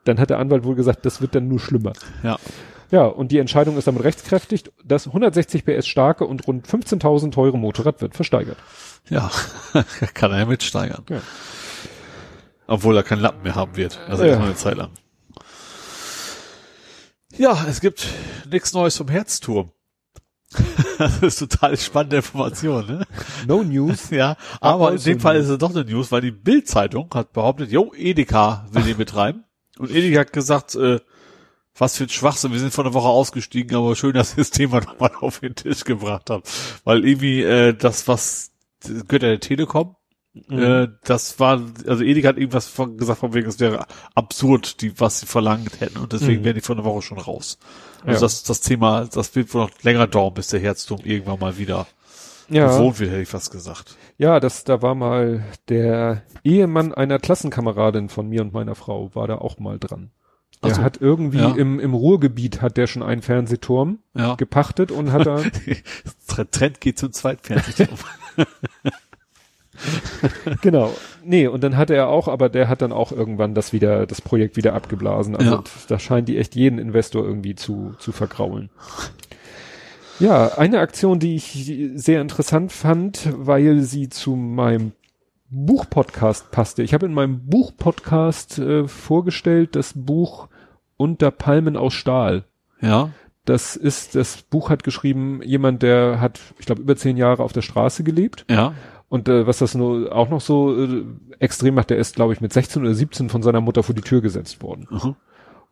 dann 0.05 0.19
hat 0.19 0.30
der 0.30 0.39
Anwalt 0.39 0.63
wohl 0.63 0.75
gesagt, 0.75 1.05
das 1.05 1.21
wird 1.21 1.35
dann 1.35 1.47
nur 1.47 1.59
schlimmer. 1.59 1.93
Ja. 2.23 2.38
Ja, 2.91 3.05
und 3.05 3.31
die 3.31 3.38
Entscheidung 3.38 3.77
ist 3.77 3.88
damit 3.88 4.03
rechtskräftig. 4.03 4.65
Das 4.83 5.07
160 5.07 5.63
PS 5.65 5.88
starke 5.88 6.25
und 6.25 6.45
rund 6.45 6.67
15.000 6.67 7.31
teure 7.31 7.57
Motorrad 7.57 8.01
wird 8.01 8.15
versteigert. 8.15 8.57
Ja, 9.09 9.31
kann 10.13 10.31
er 10.31 10.39
ja 10.39 10.45
mitsteigern. 10.45 11.03
Ja. 11.09 11.21
Obwohl 12.67 12.97
er 12.97 13.03
keinen 13.03 13.21
Lappen 13.21 13.43
mehr 13.43 13.55
haben 13.55 13.77
wird. 13.77 13.99
Also 14.07 14.23
Ja. 14.23 14.30
erstmal 14.30 14.47
eine 14.49 14.57
Zeit 14.57 14.75
lang. 14.77 14.89
Ja, 17.38 17.65
es 17.69 17.80
gibt 17.80 18.07
nichts 18.51 18.73
Neues 18.73 18.97
vom 18.97 19.07
Herzturm. 19.07 19.71
das 20.97 21.19
ist 21.19 21.39
total 21.39 21.77
spannende 21.77 22.17
Information, 22.17 22.85
ne? 22.85 23.07
No 23.47 23.63
News. 23.63 24.09
Ja, 24.09 24.35
aber 24.59 24.89
in 24.89 24.93
also 24.95 25.09
dem 25.09 25.19
Fall 25.21 25.38
ist 25.38 25.47
es 25.47 25.57
doch 25.57 25.69
eine 25.73 25.85
News, 25.85 26.11
weil 26.11 26.19
die 26.19 26.31
Bild-Zeitung 26.31 27.09
hat 27.13 27.31
behauptet, 27.31 27.71
jo, 27.71 27.93
Edeka 27.95 28.65
will 28.71 28.83
den 28.83 28.97
betreiben. 28.97 29.45
Und 29.82 29.92
Edeka 29.95 30.22
hat 30.22 30.34
gesagt, 30.34 30.76
äh, 30.76 31.00
was 31.77 31.98
für 31.98 32.03
ein 32.03 32.10
Schwachsinn, 32.10 32.51
wir 32.51 32.60
sind 32.60 32.74
vor 32.74 32.84
einer 32.85 32.93
Woche 32.93 33.08
ausgestiegen, 33.08 33.76
aber 33.77 33.95
schön, 33.95 34.14
dass 34.14 34.34
ihr 34.34 34.38
das 34.38 34.51
Thema 34.51 34.80
nochmal 34.85 35.11
auf 35.22 35.40
den 35.40 35.56
Tisch 35.56 35.84
gebracht 35.84 36.30
habt. 36.30 36.50
Weil 36.84 37.06
irgendwie 37.06 37.42
äh, 37.43 37.74
das, 37.74 38.08
was 38.08 38.51
das 38.84 39.08
gehört 39.08 39.24
ja 39.24 39.30
der 39.30 39.40
Telekom, 39.40 39.95
äh, 40.50 40.88
das 41.03 41.40
war, 41.40 41.61
also 41.88 42.03
Edeka 42.03 42.30
hat 42.30 42.38
irgendwas 42.38 42.68
von, 42.68 42.98
gesagt, 42.98 43.19
von 43.19 43.34
wegen, 43.34 43.48
es 43.50 43.60
wäre 43.60 43.85
absurd, 44.16 44.82
die, 44.82 44.98
was 45.00 45.19
sie 45.22 45.26
verlangt 45.26 45.82
hätten 45.82 45.98
und 45.98 46.14
deswegen 46.14 46.42
Mhm. 46.42 46.45
wären 46.45 46.56
die 46.56 46.61
vor 46.61 46.76
einer 46.76 46.85
Woche 46.85 47.01
schon 47.01 47.19
raus. 47.19 47.58
Also 48.01 48.14
Ja. 48.14 48.19
das, 48.22 48.43
das 48.43 48.61
Thema, 48.61 49.06
das 49.06 49.35
wird 49.35 49.53
wohl 49.53 49.61
noch 49.64 49.72
länger 49.84 50.08
dauern, 50.08 50.34
bis 50.34 50.48
der 50.48 50.60
Herzturm 50.61 51.01
irgendwann 51.03 51.40
mal 51.40 51.58
wieder 51.58 51.85
Ja, 52.50 52.68
bewohnt 52.68 53.00
wird, 53.00 53.11
hätte 53.11 53.22
ich 53.22 53.30
fast 53.30 53.51
gesagt. 53.51 53.95
Ja, 54.22 54.40
das, 54.40 54.64
da 54.64 54.83
war 54.83 54.93
mal 54.93 55.43
der 55.67 56.22
Ehemann 56.43 56.93
einer 56.93 57.17
Klassenkameradin 57.17 58.08
von 58.08 58.30
mir 58.30 58.41
und 58.41 58.53
meiner 58.53 58.75
Frau, 58.75 59.09
war 59.16 59.27
da 59.27 59.35
auch 59.40 59.58
mal 59.58 59.80
dran. 59.80 60.11
Der 60.64 60.75
so. 60.75 60.83
hat 60.83 61.01
irgendwie 61.01 61.40
Ja. 61.40 61.56
im, 61.56 61.80
im 61.80 61.95
Ruhrgebiet 61.95 62.61
hat 62.61 62.77
der 62.77 62.85
schon 62.85 63.01
einen 63.01 63.24
Fernsehturm 63.24 63.98
Ja. 64.14 64.35
gepachtet 64.35 64.91
und 64.91 65.11
hat 65.11 65.25
da, 65.25 65.41
Trend 66.51 66.80
geht 66.82 67.00
zum 67.00 67.11
Zweitfernsehturm. 67.11 67.98
genau. 70.61 70.93
Nee, 71.24 71.48
und 71.48 71.64
dann 71.64 71.77
hatte 71.77 71.95
er 71.95 72.09
auch, 72.09 72.27
aber 72.27 72.50
der 72.50 72.69
hat 72.69 72.83
dann 72.83 72.91
auch 72.91 73.11
irgendwann 73.11 73.56
das 73.56 73.74
wieder, 73.74 74.06
das 74.06 74.22
Projekt 74.22 74.56
wieder 74.56 74.74
abgeblasen. 74.74 75.35
Also 75.35 75.51
Ja. 75.51 75.64
da 75.88 75.98
scheint 75.98 76.30
die 76.30 76.38
echt 76.38 76.53
jeden 76.56 76.77
Investor 76.77 77.25
irgendwie 77.25 77.56
zu, 77.56 77.93
zu 77.98 78.11
vergraulen. 78.11 78.69
Ja, 80.22 80.58
eine 80.58 80.80
Aktion, 80.80 81.19
die 81.19 81.35
ich 81.35 81.67
sehr 81.95 82.22
interessant 82.22 82.72
fand, 82.72 83.27
weil 83.35 83.82
sie 83.82 84.08
zu 84.09 84.35
meinem 84.35 84.93
Buchpodcast 85.50 86.51
passte. 86.51 86.82
Ich 86.83 86.93
habe 86.93 87.06
in 87.06 87.14
meinem 87.14 87.45
Buchpodcast 87.48 88.59
äh, 88.59 88.88
vorgestellt 88.88 89.75
das 89.75 89.93
Buch 89.95 90.48
Unter 90.98 91.32
Palmen 91.32 91.75
aus 91.77 91.93
Stahl. 91.93 92.45
ja. 92.82 93.09
Das 93.43 93.75
ist, 93.75 94.14
das 94.14 94.43
Buch 94.43 94.69
hat 94.69 94.83
geschrieben 94.83 95.41
jemand, 95.43 95.82
der 95.82 96.22
hat, 96.22 96.40
ich 96.59 96.67
glaube, 96.67 96.83
über 96.83 96.95
zehn 96.95 97.17
Jahre 97.17 97.41
auf 97.41 97.53
der 97.53 97.64
Straße 97.64 98.03
gelebt. 98.03 98.45
Ja. 98.51 98.75
Und 99.09 99.27
äh, 99.27 99.48
was 99.48 99.58
das 99.58 99.74
nur 99.74 100.16
auch 100.16 100.30
noch 100.30 100.41
so 100.41 100.80
äh, 100.80 101.03
extrem 101.40 101.74
macht, 101.74 101.90
der 101.90 101.98
ist, 101.98 102.16
glaube 102.16 102.33
ich, 102.33 102.40
mit 102.41 102.53
16 102.53 102.83
oder 102.83 102.93
17 102.93 103.30
von 103.30 103.41
seiner 103.41 103.59
Mutter 103.59 103.82
vor 103.82 103.95
die 103.95 104.03
Tür 104.03 104.22
gesetzt 104.22 104.61
worden. 104.61 104.85
Mhm. 104.91 105.16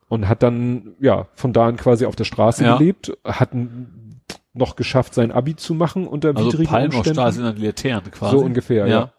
Und 0.08 0.28
hat 0.28 0.42
dann, 0.42 0.95
ja, 1.00 1.28
von 1.36 1.53
da 1.53 1.68
an 1.68 1.78
quasi 1.78 2.08
auf 2.08 2.16
der 2.16 2.24
Straße 2.24 2.64
Ja. 2.64 2.76
gelebt, 2.76 3.16
hat 3.24 3.53
n- 3.53 4.09
noch 4.53 4.76
geschafft, 4.76 5.14
sein 5.14 5.32
Abi 5.32 5.56
zu 5.56 5.74
machen 5.74 6.08
unter 6.08 6.30
Also 6.36 6.48
widrigen 6.48 6.68
Palmen 6.68 6.88
Umständen. 6.94 7.14
Stahl 7.19 7.32
sind 7.32 7.44
dann 7.44 7.58
Laternen 7.58 8.11
quasi. 8.11 8.36
So 8.38 8.44
ungefähr, 8.44 8.88
ja. 8.88 9.11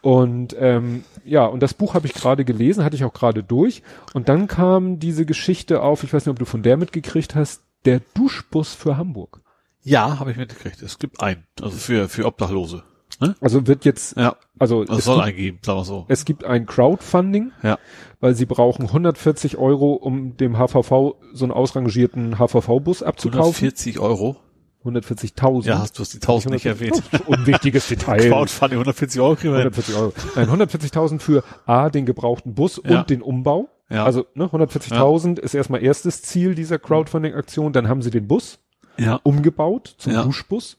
Und 0.00 0.54
ähm, 0.58 1.04
ja, 1.24 1.44
und 1.46 1.60
das 1.62 1.74
Buch 1.74 1.94
habe 1.94 2.06
ich 2.06 2.14
gerade 2.14 2.44
gelesen, 2.44 2.84
hatte 2.84 2.94
ich 2.96 3.04
auch 3.04 3.12
gerade 3.12 3.42
durch. 3.42 3.82
Und 4.14 4.28
dann 4.28 4.46
kam 4.46 4.98
diese 5.00 5.26
Geschichte 5.26 5.82
auf, 5.82 6.04
ich 6.04 6.12
weiß 6.12 6.24
nicht, 6.26 6.30
ob 6.32 6.38
du 6.38 6.44
von 6.44 6.62
der 6.62 6.76
mitgekriegt 6.76 7.34
hast, 7.34 7.62
der 7.84 8.00
Duschbus 8.14 8.74
für 8.74 8.96
Hamburg. 8.96 9.40
Ja, 9.82 10.18
habe 10.20 10.30
ich 10.30 10.36
mitgekriegt. 10.36 10.82
Es 10.82 10.98
gibt 10.98 11.20
einen. 11.20 11.44
Also 11.60 11.76
für, 11.76 12.08
für 12.08 12.26
Obdachlose. 12.26 12.84
Ne? 13.20 13.34
Also 13.40 13.66
wird 13.66 13.84
jetzt, 13.84 14.16
Ja. 14.16 14.36
also 14.58 14.84
Es 14.84 14.98
es 14.98 15.04
soll 15.06 15.16
gibt, 15.16 15.26
einen 15.26 15.36
geben, 15.36 15.58
sagen 15.62 15.78
wir 15.80 15.84
so. 15.84 16.04
es 16.08 16.24
gibt 16.24 16.44
ein 16.44 16.66
Crowdfunding, 16.66 17.50
Ja. 17.62 17.78
weil 18.20 18.34
sie 18.34 18.46
brauchen 18.46 18.86
140 18.86 19.56
Euro, 19.56 19.94
um 19.94 20.36
dem 20.36 20.56
HVV 20.58 21.16
so 21.32 21.44
einen 21.44 21.52
ausrangierten 21.52 22.36
HVV-Bus 22.38 23.02
abzukaufen. 23.02 23.40
140 23.64 23.98
Euro. 23.98 24.36
140.000. 24.84 25.66
Ja, 25.66 25.78
hast 25.80 25.98
du 25.98 26.02
hast 26.02 26.12
die 26.14 26.18
1000 26.18 26.54
nicht 26.54 26.66
erwähnt. 26.66 27.02
Unwichtiges 27.26 27.88
Detail. 27.88 28.28
Crowdfunding 28.28 28.78
140 28.78 29.20
Euro 29.20 29.34
kriegen 29.34 29.52
wir 29.54 29.60
hin. 29.62 29.72
140 29.72 29.94
Euro. 29.96 30.12
Nein, 30.36 30.48
140.000 30.48 31.20
für 31.20 31.42
A, 31.66 31.90
den 31.90 32.06
gebrauchten 32.06 32.54
Bus 32.54 32.80
Ja. 32.84 33.00
und 33.00 33.10
den 33.10 33.22
Umbau. 33.22 33.68
Ja. 33.90 34.04
Also 34.04 34.26
ne, 34.34 34.44
140.000 34.44 35.38
ist 35.38 35.54
erstmal 35.54 35.82
erstes 35.82 36.22
Ziel 36.22 36.54
dieser 36.54 36.78
Crowdfunding-Aktion. 36.78 37.72
Dann 37.72 37.88
haben 37.88 38.02
sie 38.02 38.10
den 38.10 38.28
Bus 38.28 38.58
Ja. 38.98 39.18
umgebaut 39.22 39.94
zum 39.98 40.12
Ja. 40.12 40.22
Duschbus, 40.22 40.78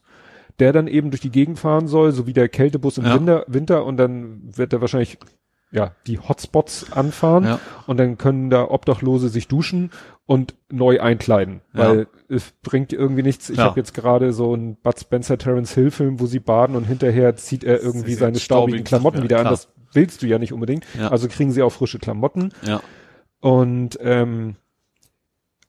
der 0.58 0.72
dann 0.72 0.86
eben 0.86 1.10
durch 1.10 1.20
die 1.20 1.30
Gegend 1.30 1.58
fahren 1.58 1.86
soll, 1.88 2.12
so 2.12 2.26
wie 2.26 2.32
der 2.32 2.48
Kältebus 2.48 2.98
im 2.98 3.04
Ja. 3.04 3.14
Winter, 3.14 3.44
Winter 3.48 3.84
und 3.84 3.96
dann 3.96 4.40
wird 4.56 4.72
er 4.72 4.80
wahrscheinlich 4.80 5.18
ja 5.72 5.92
die 6.06 6.18
Hotspots 6.18 6.92
anfahren 6.92 7.44
Ja. 7.44 7.60
und 7.86 7.96
dann 7.98 8.18
können 8.18 8.50
da 8.50 8.64
Obdachlose 8.68 9.28
sich 9.28 9.46
duschen 9.48 9.90
und 10.26 10.54
neu 10.70 11.00
einkleiden, 11.00 11.60
Ja. 11.74 11.78
weil 11.90 12.06
es 12.28 12.52
bringt 12.62 12.92
irgendwie 12.92 13.22
nichts. 13.22 13.50
Ich 13.50 13.58
Ja. 13.58 13.64
habe 13.64 13.78
jetzt 13.80 13.94
gerade 13.94 14.32
so 14.32 14.52
einen 14.52 14.76
Bud 14.76 14.98
Spencer 14.98 15.38
Terence 15.38 15.74
Hill 15.74 15.90
Film, 15.90 16.20
wo 16.20 16.26
sie 16.26 16.40
baden 16.40 16.76
und 16.76 16.84
hinterher 16.84 17.36
zieht 17.36 17.64
er 17.64 17.80
irgendwie 17.80 18.14
seine 18.14 18.38
staubigen 18.38 18.78
staubigen 18.78 18.84
Klamotten 18.84 19.22
wieder 19.22 19.36
ja, 19.36 19.40
an. 19.42 19.46
klar. 19.46 19.52
Das 19.54 19.68
willst 19.92 20.22
du 20.22 20.26
ja 20.26 20.38
nicht 20.38 20.52
unbedingt. 20.52 20.84
Ja. 20.98 21.08
Also 21.08 21.28
kriegen 21.28 21.50
sie 21.52 21.62
auch 21.62 21.72
frische 21.72 21.98
Klamotten. 21.98 22.52
Ja. 22.62 22.80
Und 23.40 23.98
ähm, 24.02 24.56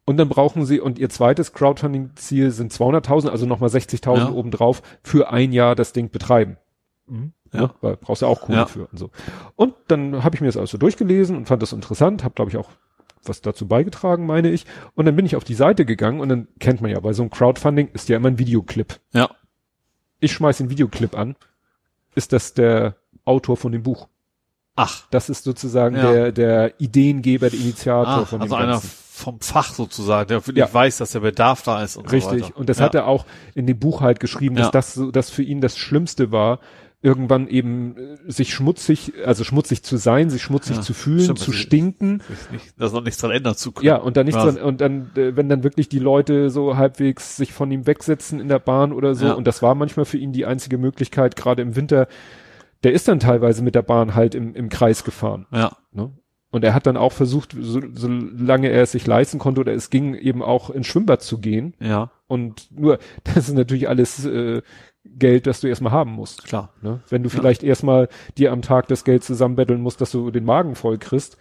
und 0.05 0.17
dann 0.17 0.29
brauchen 0.29 0.65
sie, 0.65 0.79
und 0.79 0.97
ihr 0.99 1.09
zweites 1.09 1.53
Crowdfunding-Ziel 1.53 2.49
sind 2.51 2.73
200.000, 2.73 3.29
also 3.29 3.45
nochmal 3.45 3.69
60.000 3.69 4.17
Ja. 4.17 4.31
obendrauf, 4.31 4.81
für 5.03 5.31
ein 5.31 5.53
Jahr 5.53 5.75
das 5.75 5.93
Ding 5.93 6.09
betreiben. 6.09 6.57
Ja. 7.53 7.73
Weil 7.81 7.97
brauchst 7.97 8.21
ja 8.21 8.27
auch 8.27 8.41
Kohle 8.41 8.59
Ja. 8.59 8.65
für 8.65 8.85
und 8.87 8.97
so. 8.97 9.09
Und 9.55 9.73
dann 9.87 10.23
habe 10.23 10.35
ich 10.35 10.41
mir 10.41 10.47
das 10.47 10.57
alles 10.57 10.71
so 10.71 10.77
durchgelesen 10.77 11.35
und 11.35 11.47
fand 11.47 11.61
das 11.61 11.73
interessant, 11.73 12.23
habe 12.23 12.33
glaube 12.35 12.49
ich 12.51 12.57
auch 12.57 12.69
was 13.23 13.41
dazu 13.41 13.67
beigetragen, 13.67 14.25
meine 14.25 14.49
ich. 14.49 14.65
Und 14.95 15.05
dann 15.05 15.15
bin 15.15 15.25
ich 15.25 15.35
auf 15.35 15.43
die 15.43 15.53
Seite 15.53 15.85
gegangen 15.85 16.21
und 16.21 16.29
dann 16.29 16.47
kennt 16.59 16.81
man 16.81 16.89
ja, 16.89 16.99
bei 16.99 17.13
so 17.13 17.21
einem 17.21 17.29
Crowdfunding 17.29 17.89
ist 17.93 18.09
ja 18.09 18.17
immer 18.17 18.29
ein 18.29 18.39
Videoclip. 18.39 18.99
Ja. 19.13 19.29
Ich 20.19 20.31
schmeiß 20.33 20.57
den 20.57 20.69
Videoclip 20.69 21.15
an. 21.17 21.35
Ist 22.15 22.33
das 22.33 22.53
der 22.53 22.95
Autor 23.25 23.57
von 23.57 23.71
dem 23.71 23.83
Buch? 23.83 24.07
Ach. 24.75 25.03
Das 25.11 25.29
ist 25.29 25.43
sozusagen 25.43 25.95
Ja. 25.97 26.11
der, 26.11 26.31
der 26.31 26.81
Ideengeber, 26.81 27.49
der 27.49 27.59
Initiator 27.59 28.07
Ah, 28.23 28.25
von 28.25 28.41
also 28.41 28.55
dem 28.55 28.61
einer 28.63 28.71
Ganzen. 28.73 28.89
vom 28.89 29.39
Fach 29.41 29.71
sozusagen, 29.73 30.27
der 30.29 30.37
wirklich 30.47 30.65
Ja. 30.65 30.73
weiß, 30.73 30.97
dass 30.97 31.11
der 31.11 31.19
Bedarf 31.19 31.61
da 31.63 31.83
ist 31.83 31.97
und 31.97 32.09
so 32.09 32.15
Richtig. 32.15 32.43
weiter. 32.45 32.57
Und 32.57 32.69
das 32.69 32.79
ja. 32.79 32.85
hat 32.85 32.95
er 32.95 33.05
auch 33.07 33.25
in 33.53 33.67
dem 33.67 33.77
Buch 33.77 34.01
halt 34.01 34.19
geschrieben, 34.19 34.55
dass 34.55 34.71
das 34.71 34.93
so, 34.95 35.11
dass 35.11 35.29
für 35.29 35.43
ihn 35.43 35.61
das 35.61 35.77
Schlimmste 35.77 36.31
war, 36.31 36.59
irgendwann 37.03 37.47
eben 37.47 37.95
äh, 37.97 38.31
sich 38.31 38.53
schmutzig, 38.53 39.13
also 39.25 39.43
schmutzig 39.43 39.83
zu 39.83 39.97
sein, 39.97 40.29
sich 40.29 40.41
schmutzig 40.41 40.77
Ja, 40.77 40.81
zu 40.81 40.93
fühlen, 40.93 41.21
stimmt, 41.23 41.39
zu 41.39 41.51
das 41.51 41.59
stinken. 41.59 42.21
Nicht, 42.51 42.79
dass 42.79 42.93
noch 42.93 43.03
nichts 43.03 43.19
dran 43.19 43.31
ändern 43.31 43.55
zu 43.55 43.71
können. 43.71 43.87
Ja, 43.87 43.95
und 43.97 44.17
dann 44.17 44.27
nichts 44.27 44.43
Ja. 44.43 44.51
dran, 44.51 44.61
und 44.63 44.81
dann, 44.81 45.09
äh, 45.15 45.35
wenn 45.35 45.49
dann 45.49 45.63
wirklich 45.63 45.89
die 45.89 45.99
Leute 45.99 46.49
so 46.51 46.77
halbwegs 46.77 47.37
sich 47.37 47.53
von 47.53 47.71
ihm 47.71 47.87
wegsetzen 47.87 48.39
in 48.39 48.47
der 48.47 48.59
Bahn 48.59 48.93
oder 48.93 49.15
so, 49.15 49.25
Ja. 49.27 49.33
und 49.33 49.47
das 49.47 49.61
war 49.63 49.73
manchmal 49.73 50.05
für 50.05 50.17
ihn 50.17 50.31
die 50.31 50.45
einzige 50.45 50.77
Möglichkeit, 50.77 51.35
gerade 51.35 51.61
im 51.63 51.75
Winter, 51.75 52.07
der 52.83 52.93
ist 52.93 53.07
dann 53.07 53.19
teilweise 53.19 53.63
mit 53.63 53.73
der 53.75 53.81
Bahn 53.83 54.13
halt 54.15 54.35
im, 54.35 54.53
im 54.55 54.69
Kreis 54.69 55.03
gefahren. 55.03 55.47
Ja. 55.51 55.75
Ne? 55.91 56.11
Und 56.51 56.63
er 56.65 56.73
hat 56.73 56.85
dann 56.85 56.97
auch 56.97 57.13
versucht, 57.13 57.55
so, 57.59 57.79
solange 57.93 58.69
er 58.69 58.83
es 58.83 58.91
sich 58.91 59.07
leisten 59.07 59.39
konnte, 59.39 59.61
oder 59.61 59.73
es 59.73 59.89
ging 59.89 60.13
eben 60.15 60.43
auch 60.43 60.69
ins 60.69 60.85
Schwimmbad 60.87 61.21
zu 61.21 61.39
gehen. 61.39 61.73
Ja. 61.79 62.11
Und 62.27 62.67
nur, 62.77 62.99
das 63.23 63.47
ist 63.49 63.55
natürlich 63.55 63.87
alles 63.89 64.25
äh, 64.25 64.61
Geld, 65.03 65.47
das 65.47 65.61
du 65.61 65.67
erstmal 65.67 65.91
haben 65.91 66.11
musst. 66.11 66.43
Klar. 66.43 66.73
Ne? 66.81 67.01
Wenn 67.09 67.23
du 67.23 67.29
vielleicht 67.29 67.63
erstmal 67.63 68.07
dir 68.37 68.51
am 68.51 68.61
Tag 68.61 68.87
das 68.87 69.03
Geld 69.03 69.23
zusammenbetteln 69.23 69.81
musst, 69.81 69.99
dass 70.01 70.11
du 70.11 70.29
den 70.31 70.45
Magen 70.45 70.75
voll 70.75 70.97
kriegst, 70.99 71.37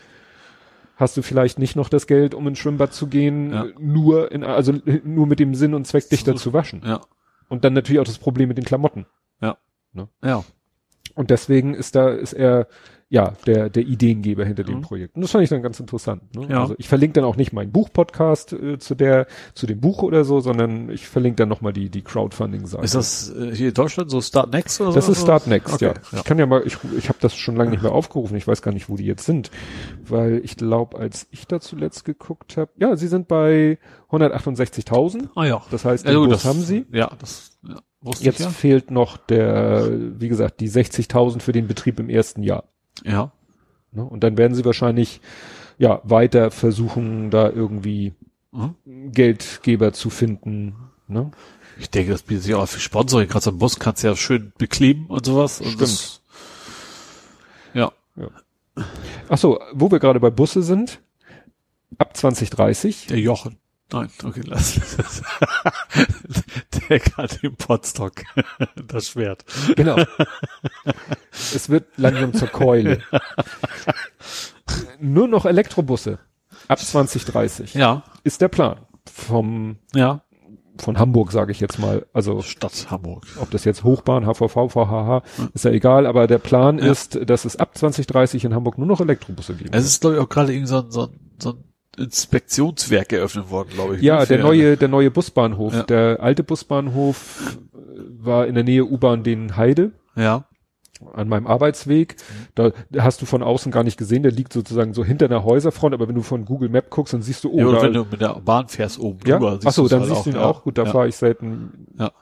hast 0.97 1.16
du 1.16 1.22
vielleicht 1.22 1.58
nicht 1.58 1.76
noch 1.76 1.89
das 1.89 2.06
Geld, 2.06 2.34
um 2.34 2.47
ins 2.47 2.58
Schwimmbad 2.58 2.92
zu 2.92 3.06
gehen, 3.06 3.52
Ja. 3.52 3.66
nur 3.78 4.32
in, 4.32 4.44
also 4.44 4.74
nur 5.05 5.26
mit 5.26 5.40
dem 5.40 5.55
Sinn 5.55 5.74
und 5.74 5.86
Zweck, 5.86 6.08
dich 6.08 6.24
da 6.24 6.34
zu 6.36 6.52
waschen. 6.52 6.82
Ja. 6.84 7.00
Und 7.48 7.64
dann 7.64 7.72
natürlich 7.72 8.00
auch 8.00 8.05
das 8.05 8.18
Problem 8.18 8.48
mit 8.48 8.58
den 8.58 8.64
Klamotten. 8.64 9.06
Ja. 10.22 10.44
Und 11.16 11.30
deswegen 11.30 11.74
ist 11.74 11.97
da, 11.97 12.10
ist 12.10 12.32
er, 12.32 12.68
ja, 13.12 13.32
der, 13.44 13.70
der 13.70 13.82
Ideengeber 13.82 14.44
hinter 14.44 14.62
dem 14.62 14.76
Mhm. 14.76 14.82
Projekt. 14.82 15.16
Und 15.16 15.22
das 15.22 15.32
fand 15.32 15.42
ich 15.42 15.50
dann 15.50 15.62
ganz 15.62 15.80
interessant. 15.80 16.34
Ne? 16.36 16.47
Ja. 16.48 16.60
Also 16.62 16.76
ich 16.78 16.86
verlinke 16.89 17.14
dann 17.14 17.24
auch 17.24 17.34
nicht 17.34 17.52
meinen 17.52 17.72
Buch-Podcast 17.72 18.52
äh, 18.52 18.78
zu 18.78 18.94
der, 18.94 19.26
zu 19.52 19.66
dem 19.66 19.80
Buch 19.80 20.05
oder 20.05 20.24
so, 20.24 20.39
sondern 20.39 20.90
ich 20.90 21.08
verlinke 21.08 21.36
dann 21.39 21.48
nochmal 21.48 21.72
die, 21.72 21.90
die 21.90 22.02
Crowdfunding-Seite. 22.02 22.84
Ist 22.84 22.94
das 22.94 23.34
äh, 23.34 23.52
hier 23.52 23.68
in 23.68 23.74
Deutschland 23.74 24.12
so 24.12 24.20
Start 24.20 24.52
Next 24.52 24.80
oder 24.80 24.92
Das 24.92 25.06
so? 25.06 25.12
ist 25.12 25.22
Start 25.22 25.48
Next, 25.48 25.74
Okay, 25.74 25.86
ja. 25.86 25.94
ja. 26.12 26.18
Ich 26.18 26.24
kann 26.24 26.39
ja 26.39 26.47
mal, 26.47 26.62
ich, 26.64 26.76
ich 26.97 27.08
habe 27.08 27.18
das 27.20 27.34
schon 27.34 27.56
lange 27.56 27.72
nicht 27.72 27.82
mehr 27.82 27.90
aufgerufen. 27.92 28.36
Ich 28.36 28.47
weiß 28.47 28.62
gar 28.62 28.70
nicht, 28.72 28.89
wo 28.89 28.97
die 28.97 29.06
jetzt 29.06 29.26
sind, 29.26 29.50
weil 30.06 30.40
ich 30.44 30.56
glaube, 30.56 30.97
als 30.97 31.26
ich 31.32 31.48
da 31.48 31.58
zuletzt 31.60 32.05
geguckt 32.05 32.56
habe, 32.56 32.70
ja, 32.76 32.94
sie 32.97 33.08
sind 33.08 33.26
bei 33.26 33.78
168.000. 34.10 35.28
Ah 35.34 35.44
ja. 35.47 35.62
Das 35.72 35.84
heißt, 35.84 36.06
Bus 36.06 36.28
das 36.28 36.44
haben 36.44 36.60
sie. 36.62 36.86
Ja, 36.92 37.10
das 37.18 37.58
ja, 37.66 37.76
wusste 38.00 38.24
Jetzt 38.24 38.39
ich 38.40 38.47
ja. 38.47 38.50
fehlt 38.52 38.90
noch 38.92 39.16
der, 39.16 39.90
wie 40.20 40.28
gesagt, 40.28 40.60
die 40.60 40.70
60.000 40.70 41.40
für 41.40 41.52
den 41.52 41.66
Betrieb 41.66 41.98
im 42.00 42.08
ersten 42.08 42.42
Jahr. 42.42 42.64
Ja. 43.05 43.33
Ne? 43.93 44.05
Und 44.05 44.23
dann 44.25 44.36
werden 44.39 44.55
sie 44.55 44.65
wahrscheinlich 44.65 45.20
ja 45.78 46.01
weiter 46.05 46.51
versuchen, 46.51 47.31
da 47.31 47.49
irgendwie 47.49 48.15
Mhm. 48.52 49.12
Geldgeber 49.12 49.93
zu 49.93 50.10
finden. 50.10 50.75
Ne? 51.07 51.31
Ich 51.78 51.91
denke, 51.91 52.12
das 52.12 52.23
bietet 52.23 52.44
sich 52.44 52.55
auch 52.55 52.67
für 52.67 52.81
Sponsoring. 52.81 53.28
Gerade 53.28 53.44
so 53.44 53.51
am 53.51 53.59
Bus 53.59 53.78
kannst 53.78 54.02
du 54.02 54.09
ja 54.09 54.17
schön 54.17 54.52
bekleben 54.59 55.07
und 55.07 55.25
sowas. 55.25 55.60
Und 55.60 55.69
Stimmt. 55.69 55.83
Das, 55.83 56.20
ja. 57.75 57.93
Ach 59.28 59.39
so, 59.39 59.60
wo 59.73 59.91
wir 59.91 59.99
gerade 59.99 60.20
bei 60.20 60.31
Busse 60.31 60.62
sind, 60.62 61.01
ab 61.99 62.17
2030, 62.17 63.07
Der 63.07 63.19
Jochen. 63.19 63.57
Nein, 63.93 64.09
okay, 64.25 64.43
lass. 64.47 64.81
Der 66.89 67.01
kann 67.01 67.28
den 67.43 67.57
Potstock. 67.57 68.12
Das 68.86 69.09
Schwert. 69.09 69.44
genau. 69.77 69.97
es 71.31 71.69
wird 71.69 71.86
langsam 71.97 72.33
zur 72.35 72.49
Keule. 72.49 73.01
Nur 75.01 75.28
noch 75.28 75.44
Elektrobusse 75.47 76.19
ab 76.69 76.78
2030 76.78 77.75
Ja. 77.75 78.02
ist 78.25 78.41
der 78.41 78.49
Plan 78.49 78.81
vom 79.10 79.77
Ja. 79.94 80.23
von 80.78 80.99
Hamburg, 80.99 81.33
sage 81.33 81.52
ich 81.52 81.60
jetzt 81.60 81.78
mal. 81.78 82.07
Also 82.12 82.43
Stadt 82.43 82.86
Hamburg. 82.91 83.25
ob 83.41 83.51
das 83.51 83.65
jetzt 83.65 83.83
Hochbahn, 83.85 84.25
HVV, 84.27 84.69
VHH, 84.69 85.23
ist 85.55 85.65
ja 85.65 85.70
egal, 85.70 86.07
aber 86.07 86.27
der 86.27 86.39
Plan 86.39 86.78
Ja. 86.78 86.91
ist, 86.91 87.19
dass 87.28 87.44
es 87.44 87.57
ab 87.57 87.77
2030 87.77 88.44
in 88.44 88.55
Hamburg 88.55 88.78
nur 88.78 88.86
noch 88.86 89.01
Elektrobusse 89.01 89.55
geben 89.55 89.70
Es 89.73 89.85
ist, 89.86 90.01
glaube 90.01 90.17
ich, 90.17 90.23
auch 90.23 90.28
gerade 90.28 90.52
irgendwie 90.52 90.69
so 90.69 90.78
ein, 90.83 90.91
so 90.91 91.02
ein, 91.07 91.20
so 91.41 91.51
ein 91.51 91.65
Inspektionswerk 91.99 93.12
eröffnet 93.12 93.51
worden, 93.51 93.70
glaube 93.75 93.97
ich. 93.97 94.02
Ja, 94.02 94.20
ne, 94.20 94.27
der 94.27 94.39
für- 94.39 94.44
neue, 94.44 94.77
der 94.77 94.89
neue 94.89 95.10
Busbahnhof. 95.10 95.75
Ja. 95.75 95.83
Der 95.85 96.19
alte 96.20 96.43
Busbahnhof 96.44 97.59
äh, 97.75 97.78
war 98.19 98.47
in 98.47 98.55
der 98.55 98.65
Nähe 98.65 98.85
U-Bahn 98.85 99.23
den 99.23 99.57
Heide 99.57 99.93
Ja. 100.17 100.44
an 101.12 101.28
meinem 101.28 101.47
Arbeitsweg. 101.47 102.17
Da 102.55 102.73
hast 102.99 103.23
du 103.23 103.27
von 103.27 103.43
außen 103.43 103.73
gar 103.73 103.85
nicht 103.85 103.97
gesehen. 103.97 104.23
Der 104.23 104.33
liegt 104.33 104.52
sozusagen 104.52 104.94
so 104.94 105.05
hinter 105.05 105.27
einer 105.27 105.44
Häuserfront. 105.44 105.94
Aber 105.94 106.09
wenn 106.09 106.15
du 106.15 106.23
von 106.23 106.44
Google 106.44 106.69
Map 106.69 106.91
guckst, 106.91 107.12
dann 107.12 107.23
siehst 107.23 107.44
du, 107.44 107.51
oh, 107.51 107.59
ja 107.59 107.67
oder 107.67 107.78
da, 107.78 107.83
wenn 107.85 107.93
du 107.93 108.07
mit 108.10 108.20
der 108.20 108.35
Bahn 108.41 108.69
fährst 108.69 108.99
oben 108.99 109.19
ja? 109.27 109.39
drüber. 109.39 109.59
Ach 109.65 109.73
so, 109.73 109.83
du's 109.83 109.91
dann 109.91 110.01
halt 110.01 110.10
siehst 110.10 110.27
du 110.27 110.31
ihn 110.31 110.36
ja. 110.36 110.44
auch. 110.44 110.62
Gut, 110.62 110.78
da 110.78 110.85
ja. 110.85 110.91
fahre 110.91 111.09
ich 111.09 111.17
selten 111.17 111.86
Das 111.97 112.12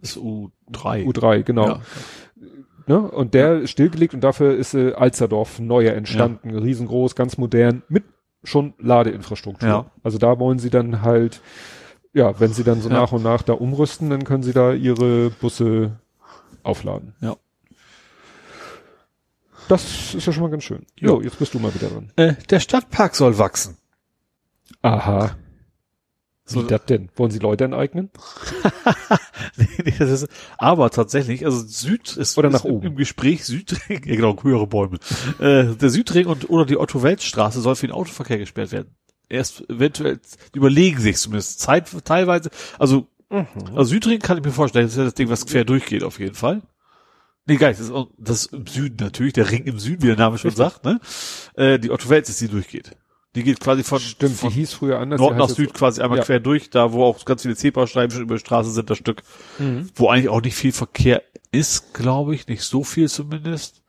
ist 0.00 0.18
U3. 0.18 1.06
U3, 1.06 1.42
genau. 1.42 1.66
Ja. 1.66 1.80
Ne? 2.88 3.00
Und 3.00 3.34
der 3.34 3.60
ist 3.60 3.70
stillgelegt 3.70 4.12
und 4.12 4.24
dafür 4.24 4.56
ist 4.56 4.74
äh, 4.74 4.92
Alsterdorf 4.94 5.60
neuer 5.60 5.92
entstanden, 5.94 6.50
riesengroß, 6.50 7.14
ganz 7.14 7.38
modern, 7.38 7.82
mit 7.88 8.02
schon 8.44 8.74
Ladeinfrastruktur. 8.78 9.68
Ja. 9.68 9.86
Also 10.02 10.18
da 10.18 10.38
wollen 10.38 10.58
sie 10.58 10.70
dann 10.70 11.02
halt, 11.02 11.40
ja, 12.12 12.38
wenn 12.40 12.52
sie 12.52 12.64
dann 12.64 12.80
so 12.80 12.88
Ja. 12.88 12.96
nach 12.96 13.12
und 13.12 13.22
nach 13.22 13.42
da 13.42 13.52
umrüsten, 13.54 14.10
dann 14.10 14.24
können 14.24 14.42
sie 14.42 14.52
da 14.52 14.72
ihre 14.72 15.30
Busse 15.30 15.98
aufladen. 16.62 17.14
Ja. 17.20 17.36
Das 19.68 20.14
ist 20.14 20.26
ja 20.26 20.32
schon 20.32 20.42
mal 20.42 20.50
ganz 20.50 20.64
schön. 20.64 20.86
Jo, 20.98 21.20
jetzt 21.22 21.38
bist 21.38 21.54
du 21.54 21.58
mal 21.58 21.74
wieder 21.74 21.88
dran. 21.88 22.10
Äh, 22.16 22.34
der 22.50 22.60
Stadtpark 22.60 23.14
soll 23.14 23.38
wachsen. 23.38 23.76
Aha. 24.82 25.36
Wie 26.54 26.60
So- 26.60 26.66
das 26.66 26.84
denn? 26.86 27.08
Wollen 27.16 27.30
sie 27.30 27.38
Leute 27.38 27.64
enteignen? 27.64 28.10
nee, 29.56 29.66
nee, 29.84 29.94
das 29.98 30.10
ist, 30.10 30.28
aber 30.58 30.90
tatsächlich, 30.90 31.44
also 31.44 31.58
Süd 31.66 32.16
ist, 32.16 32.36
Oder 32.38 32.48
ist 32.48 32.54
nach 32.54 32.64
im, 32.64 32.72
oben. 32.72 32.86
im 32.88 32.96
Gespräch 32.96 33.44
Südring, 33.44 34.02
ja 34.04 34.16
genau, 34.16 34.36
höhere 34.42 34.66
Bäume. 34.66 34.98
äh, 35.38 35.74
der 35.74 35.90
Südring 35.90 36.26
und 36.26 36.50
oder 36.50 36.64
die 36.66 36.76
Otto-Welt-Straße 36.78 37.60
soll 37.60 37.76
für 37.76 37.86
den 37.86 37.94
Autoverkehr 37.94 38.38
gesperrt 38.38 38.72
werden. 38.72 38.94
Erst 39.28 39.68
eventuell 39.70 40.20
überlegen 40.54 41.00
sich 41.00 41.16
zumindest 41.16 41.60
Zeit 41.60 41.88
teilweise. 42.04 42.50
Also, 42.78 43.06
also 43.74 43.84
Südring 43.84 44.18
kann 44.18 44.36
ich 44.38 44.44
mir 44.44 44.52
vorstellen, 44.52 44.84
das 44.86 44.92
ist 44.92 44.98
ja 44.98 45.04
das 45.04 45.14
Ding, 45.14 45.30
was 45.30 45.46
quer 45.46 45.64
durchgeht 45.64 46.04
auf 46.04 46.18
jeden 46.18 46.34
Fall. 46.34 46.60
Nee, 47.46 47.56
gar 47.56 47.68
nicht, 47.68 47.80
das 47.80 47.86
ist, 47.88 47.92
auch, 47.92 48.08
das 48.18 48.44
ist 48.46 48.52
im 48.52 48.66
Süden 48.66 48.96
natürlich, 49.00 49.32
der 49.32 49.50
Ring 49.50 49.64
im 49.64 49.78
Süden, 49.80 50.02
wie 50.02 50.06
der 50.08 50.16
Name 50.16 50.38
schon 50.38 50.52
sagt, 50.52 50.84
ne? 50.84 51.00
Äh, 51.54 51.78
die 51.80 51.90
Otto-Welt 51.90 52.28
ist, 52.28 52.40
die 52.40 52.46
durchgeht. 52.48 52.92
Die 53.34 53.42
geht 53.44 53.60
quasi 53.60 53.82
von, 53.82 53.98
Stimmt, 53.98 54.36
von 54.36 54.50
die 54.50 54.56
hieß 54.56 54.74
früher 54.74 54.98
anders. 54.98 55.18
Nord 55.18 55.36
nach 55.38 55.48
Süd 55.48 55.72
quasi 55.72 56.02
einmal 56.02 56.18
Ja. 56.18 56.24
quer 56.24 56.38
durch, 56.40 56.68
da 56.68 56.92
wo 56.92 57.04
auch 57.04 57.24
ganz 57.24 57.42
viele 57.42 57.56
C-Baustreifen 57.56 58.10
schon 58.10 58.22
über 58.22 58.34
die 58.34 58.40
Straße 58.40 58.70
sind, 58.70 58.90
das 58.90 58.98
Stück, 58.98 59.22
Mhm. 59.58 59.88
wo 59.94 60.08
eigentlich 60.10 60.28
auch 60.28 60.42
nicht 60.42 60.54
viel 60.54 60.72
Verkehr 60.72 61.22
ist, 61.50 61.94
glaube 61.94 62.34
ich, 62.34 62.46
nicht 62.46 62.62
so 62.62 62.84
viel 62.84 63.08
zumindest. 63.08 63.82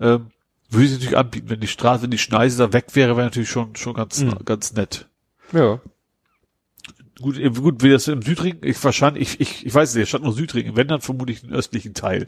Ähm, 0.00 0.30
würde 0.70 0.86
ich 0.86 0.92
natürlich 0.92 1.16
anbieten, 1.18 1.50
wenn 1.50 1.60
die 1.60 1.66
Straße, 1.66 2.02
wenn 2.04 2.10
die 2.10 2.18
Schneise 2.18 2.58
da 2.58 2.72
weg 2.72 2.86
wäre, 2.94 3.16
wäre 3.16 3.26
natürlich 3.26 3.50
schon 3.50 3.76
schon 3.76 3.92
ganz 3.94 4.20
Mhm. 4.22 4.34
ganz 4.46 4.72
nett. 4.72 5.06
Ja. 5.52 5.80
Gut, 7.20 7.36
äh, 7.38 7.50
gut, 7.50 7.82
wie 7.82 7.90
das 7.90 8.06
im 8.08 8.22
Südring, 8.22 8.58
ich 8.62 8.82
wahrscheinlich, 8.84 9.22
ich, 9.22 9.40
ich, 9.40 9.66
ich 9.66 9.74
weiß 9.74 9.94
nicht, 9.96 10.08
statt 10.08 10.22
nur 10.22 10.32
Südring, 10.32 10.76
wenn 10.76 10.88
dann 10.88 11.00
vermutlich 11.00 11.40
den 11.42 11.52
östlichen 11.52 11.92
Teil. 11.94 12.26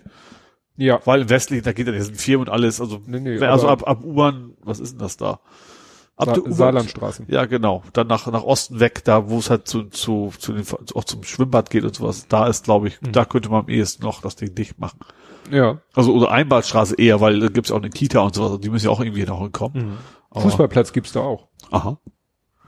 Ja. 0.76 1.00
Weil 1.04 1.22
im 1.22 1.28
westlichen, 1.30 1.62
da 1.64 1.72
geht 1.72 1.86
dann 1.86 1.94
jetzt 1.94 2.08
ein 2.10 2.14
Firmen 2.16 2.48
und 2.48 2.52
alles, 2.52 2.80
also, 2.80 3.00
Nee, 3.06 3.20
nee, 3.20 3.38
also 3.44 3.68
ab, 3.68 3.86
ab 3.86 4.02
U-Bahn, 4.02 4.54
was 4.62 4.80
ist 4.80 4.92
denn 4.92 4.98
das 4.98 5.16
da? 5.16 5.40
Ab 6.20 6.34
Sa 6.36 6.40
der 6.42 6.52
Saarlandstraßen. 6.52 7.26
Ja, 7.28 7.46
genau. 7.46 7.82
Dann 7.92 8.06
nach, 8.06 8.26
nach 8.30 8.42
Osten 8.44 8.78
weg, 8.80 9.02
da 9.04 9.28
wo 9.28 9.38
es 9.38 9.50
halt 9.50 9.66
zu, 9.66 9.84
zu, 9.84 10.32
zu 10.38 10.52
den, 10.52 10.64
auch 10.94 11.04
zum 11.04 11.22
Schwimmbad 11.24 11.70
geht 11.70 11.84
und 11.84 11.94
sowas. 11.94 12.26
Da 12.28 12.46
ist, 12.46 12.64
glaube 12.64 12.88
ich, 12.88 13.00
Mhm. 13.00 13.12
da 13.12 13.24
könnte 13.24 13.48
man 13.48 13.60
am 13.64 13.68
ehesten 13.68 14.02
noch 14.04 14.20
das 14.22 14.36
Ding 14.36 14.54
dicht 14.54 14.78
machen. 14.78 15.00
Ja. 15.50 15.80
Also, 15.94 16.14
oder 16.14 16.30
Einbahnstraße 16.30 16.94
eher, 16.96 17.20
weil 17.20 17.40
da 17.40 17.48
gibt's 17.48 17.70
auch 17.72 17.78
eine 17.78 17.90
Kita 17.90 18.20
und 18.20 18.34
sowas. 18.34 18.60
Die 18.60 18.70
müssen 18.70 18.86
ja 18.86 18.90
auch 18.92 19.00
irgendwie 19.00 19.24
noch 19.24 19.40
hinkommen. 19.40 19.98
Mhm. 20.34 20.40
Fußballplatz 20.40 20.92
gibt's 20.92 21.12
da 21.12 21.20
auch. 21.20 21.48
Aha. 21.70 21.98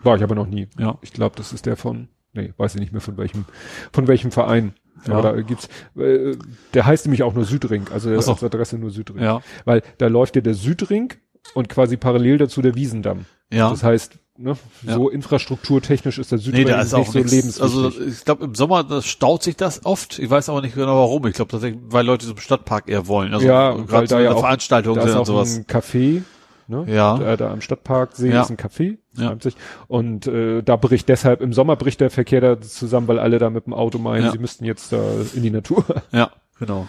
War 0.03 0.17
ich 0.17 0.23
aber 0.23 0.35
noch 0.35 0.47
nie. 0.49 0.69
Ja. 0.79 0.99
Ich 1.03 1.13
glaube, 1.13 1.37
das 1.37 1.53
ist 1.53 1.65
der 1.67 1.77
von, 1.77 2.09
nee, 2.33 2.53
weiß 2.57 2.75
ich 2.75 2.81
nicht 2.81 2.93
mehr 2.93 3.01
von 3.01 3.17
welchem, 3.19 3.45
von 3.93 4.09
welchem 4.09 4.33
Verein. 4.33 4.75
Ja. 5.07 5.15
Aber 5.15 5.33
da 5.33 5.41
gibt's, 5.43 5.69
äh, 5.97 6.37
der 6.75 6.87
heißt 6.87 7.07
nämlich 7.07 7.23
auch 7.23 7.35
nur 7.35 7.45
Südring, 7.45 7.87
also 7.93 8.13
Ach 8.17 8.23
so. 8.23 8.33
als 8.33 8.43
Adresse 8.43 8.79
nur 8.79 8.91
Südring. 8.91 9.23
Ja. 9.23 9.43
Weil 9.65 9.83
da 9.99 10.07
läuft 10.09 10.35
ja 10.37 10.43
der 10.43 10.55
Südring 10.55 11.13
und 11.55 11.69
quasi 11.69 11.97
parallel 11.97 12.39
dazu 12.39 12.63
der 12.63 12.75
Wiesendamm. 12.75 13.27
Ja. 13.53 13.71
Das 13.71 13.83
heißt, 13.83 14.19
ne, 14.39 14.57
Ja. 14.83 14.95
so 14.95 15.09
infrastrukturtechnisch 15.11 16.19
ist 16.19 16.33
der 16.33 16.39
Südring 16.39 16.65
Nee, 16.65 16.71
da 16.71 16.81
ist 16.81 16.93
nicht 16.93 17.01
auch 17.09 17.13
so 17.13 17.19
nichts. 17.19 17.33
lebenswichtig. 17.33 17.63
Also, 17.63 18.03
ich 18.05 18.25
glaube, 18.25 18.45
im 18.47 18.55
Sommer 18.55 18.83
das 18.83 19.07
staut 19.07 19.43
sich 19.43 19.57
das 19.57 19.85
oft. 19.85 20.19
Ich 20.19 20.29
weiß 20.31 20.49
aber 20.49 20.63
nicht 20.63 20.75
genau 20.75 20.97
warum. 20.99 21.27
Ich 21.27 21.35
glaube 21.35 21.51
tatsächlich, 21.51 21.81
weil 21.89 22.05
Leute 22.07 22.27
zum 22.27 22.39
Stadtpark 22.39 22.89
eher 22.89 23.07
wollen. 23.07 23.35
Also, 23.35 23.47
Ja, 23.47 23.73
gerade 23.73 24.07
da 24.07 24.17
so 24.17 24.19
ja 24.19 24.31
eine 24.31 24.37
auch- 24.37 24.41
Veranstaltungen 24.41 24.97
da 24.97 25.07
sind 25.07 25.19
und 25.19 25.25
sowas. 25.27 25.57
ein 25.57 25.65
Café, 25.67 26.23
ne? 26.67 26.85
Ja. 26.89 27.19
Da, 27.19 27.37
da 27.37 27.53
am 27.53 27.61
Stadtparksee 27.61 28.31
Ja. 28.31 28.43
ist 28.43 28.51
ein 28.51 28.57
Café, 28.57 28.97
Ja. 29.17 29.29
Leipzig. 29.31 29.55
Und 29.87 30.27
äh, 30.27 30.63
da 30.63 30.77
bricht 30.77 31.09
deshalb, 31.09 31.41
im 31.43 31.53
Sommer 31.53 31.77
bricht 31.77 32.01
der 32.01 32.11
Verkehr 32.11 32.41
da 32.41 32.61
zusammen, 32.61 33.09
weil 33.09 33.19
alle 33.19 33.39
da 33.39 33.51
mit 33.51 33.67
dem 33.67 33.75
Auto 33.75 33.99
meinen, 33.99 34.25
Ja. 34.25 34.33
sie 34.33 34.39
müssten 34.39 34.65
jetzt 34.65 34.93
da 34.93 35.01
in 35.35 35.43
die 35.43 35.51
Natur. 35.51 35.85
Ja, 36.13 36.31
genau. 36.59 36.89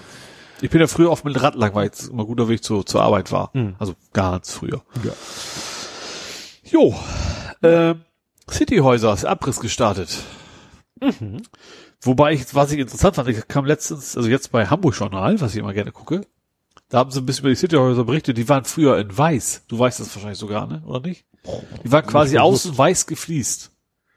Ich 0.61 0.69
bin 0.69 0.79
ja 0.79 0.87
früher 0.87 1.11
oft 1.11 1.25
mit 1.25 1.41
Rad 1.41 1.55
lang, 1.55 1.75
weil 1.75 1.89
es 1.89 2.07
immer 2.07 2.23
guter 2.25 2.47
Weg 2.47 2.63
zu, 2.63 2.83
zur 2.83 3.01
Arbeit 3.03 3.33
war. 3.33 3.49
Mhm. 3.53 3.75
Also 3.79 3.95
ganz 4.13 4.53
früher. 4.53 4.81
Ja. 5.03 5.11
Jo. 6.73 6.95
Ähm, 7.61 8.01
Cityhäuser 8.49 9.13
ist 9.13 9.25
Abriss 9.25 9.59
gestartet. 9.59 10.17
Mhm. 10.99 11.43
Wobei 12.01 12.33
ich, 12.33 12.53
was 12.55 12.71
ich 12.71 12.79
interessant 12.79 13.15
fand, 13.15 13.29
ich 13.29 13.47
kam 13.47 13.65
letztens, 13.65 14.17
also 14.17 14.27
jetzt 14.27 14.51
bei 14.51 14.65
Hamburg 14.65 14.95
Journal, 14.97 15.39
was 15.39 15.53
ich 15.53 15.59
immer 15.59 15.73
gerne 15.73 15.91
gucke, 15.91 16.21
da 16.89 16.97
haben 16.99 17.11
sie 17.11 17.19
ein 17.19 17.25
bisschen 17.25 17.43
über 17.43 17.49
die 17.49 17.55
Cityhäuser 17.55 18.03
berichtet, 18.03 18.37
die 18.37 18.49
waren 18.49 18.65
früher 18.65 18.97
in 18.97 19.15
weiß. 19.15 19.63
Du 19.67 19.79
weißt 19.79 19.99
das 19.99 20.13
wahrscheinlich 20.15 20.39
sogar, 20.39 20.67
ne? 20.67 20.81
Oder 20.85 21.07
nicht? 21.07 21.25
Die 21.83 21.91
waren 21.91 22.05
quasi 22.05 22.37
außen 22.37 22.77
weiß 22.77 23.05
gefliest. 23.05 23.71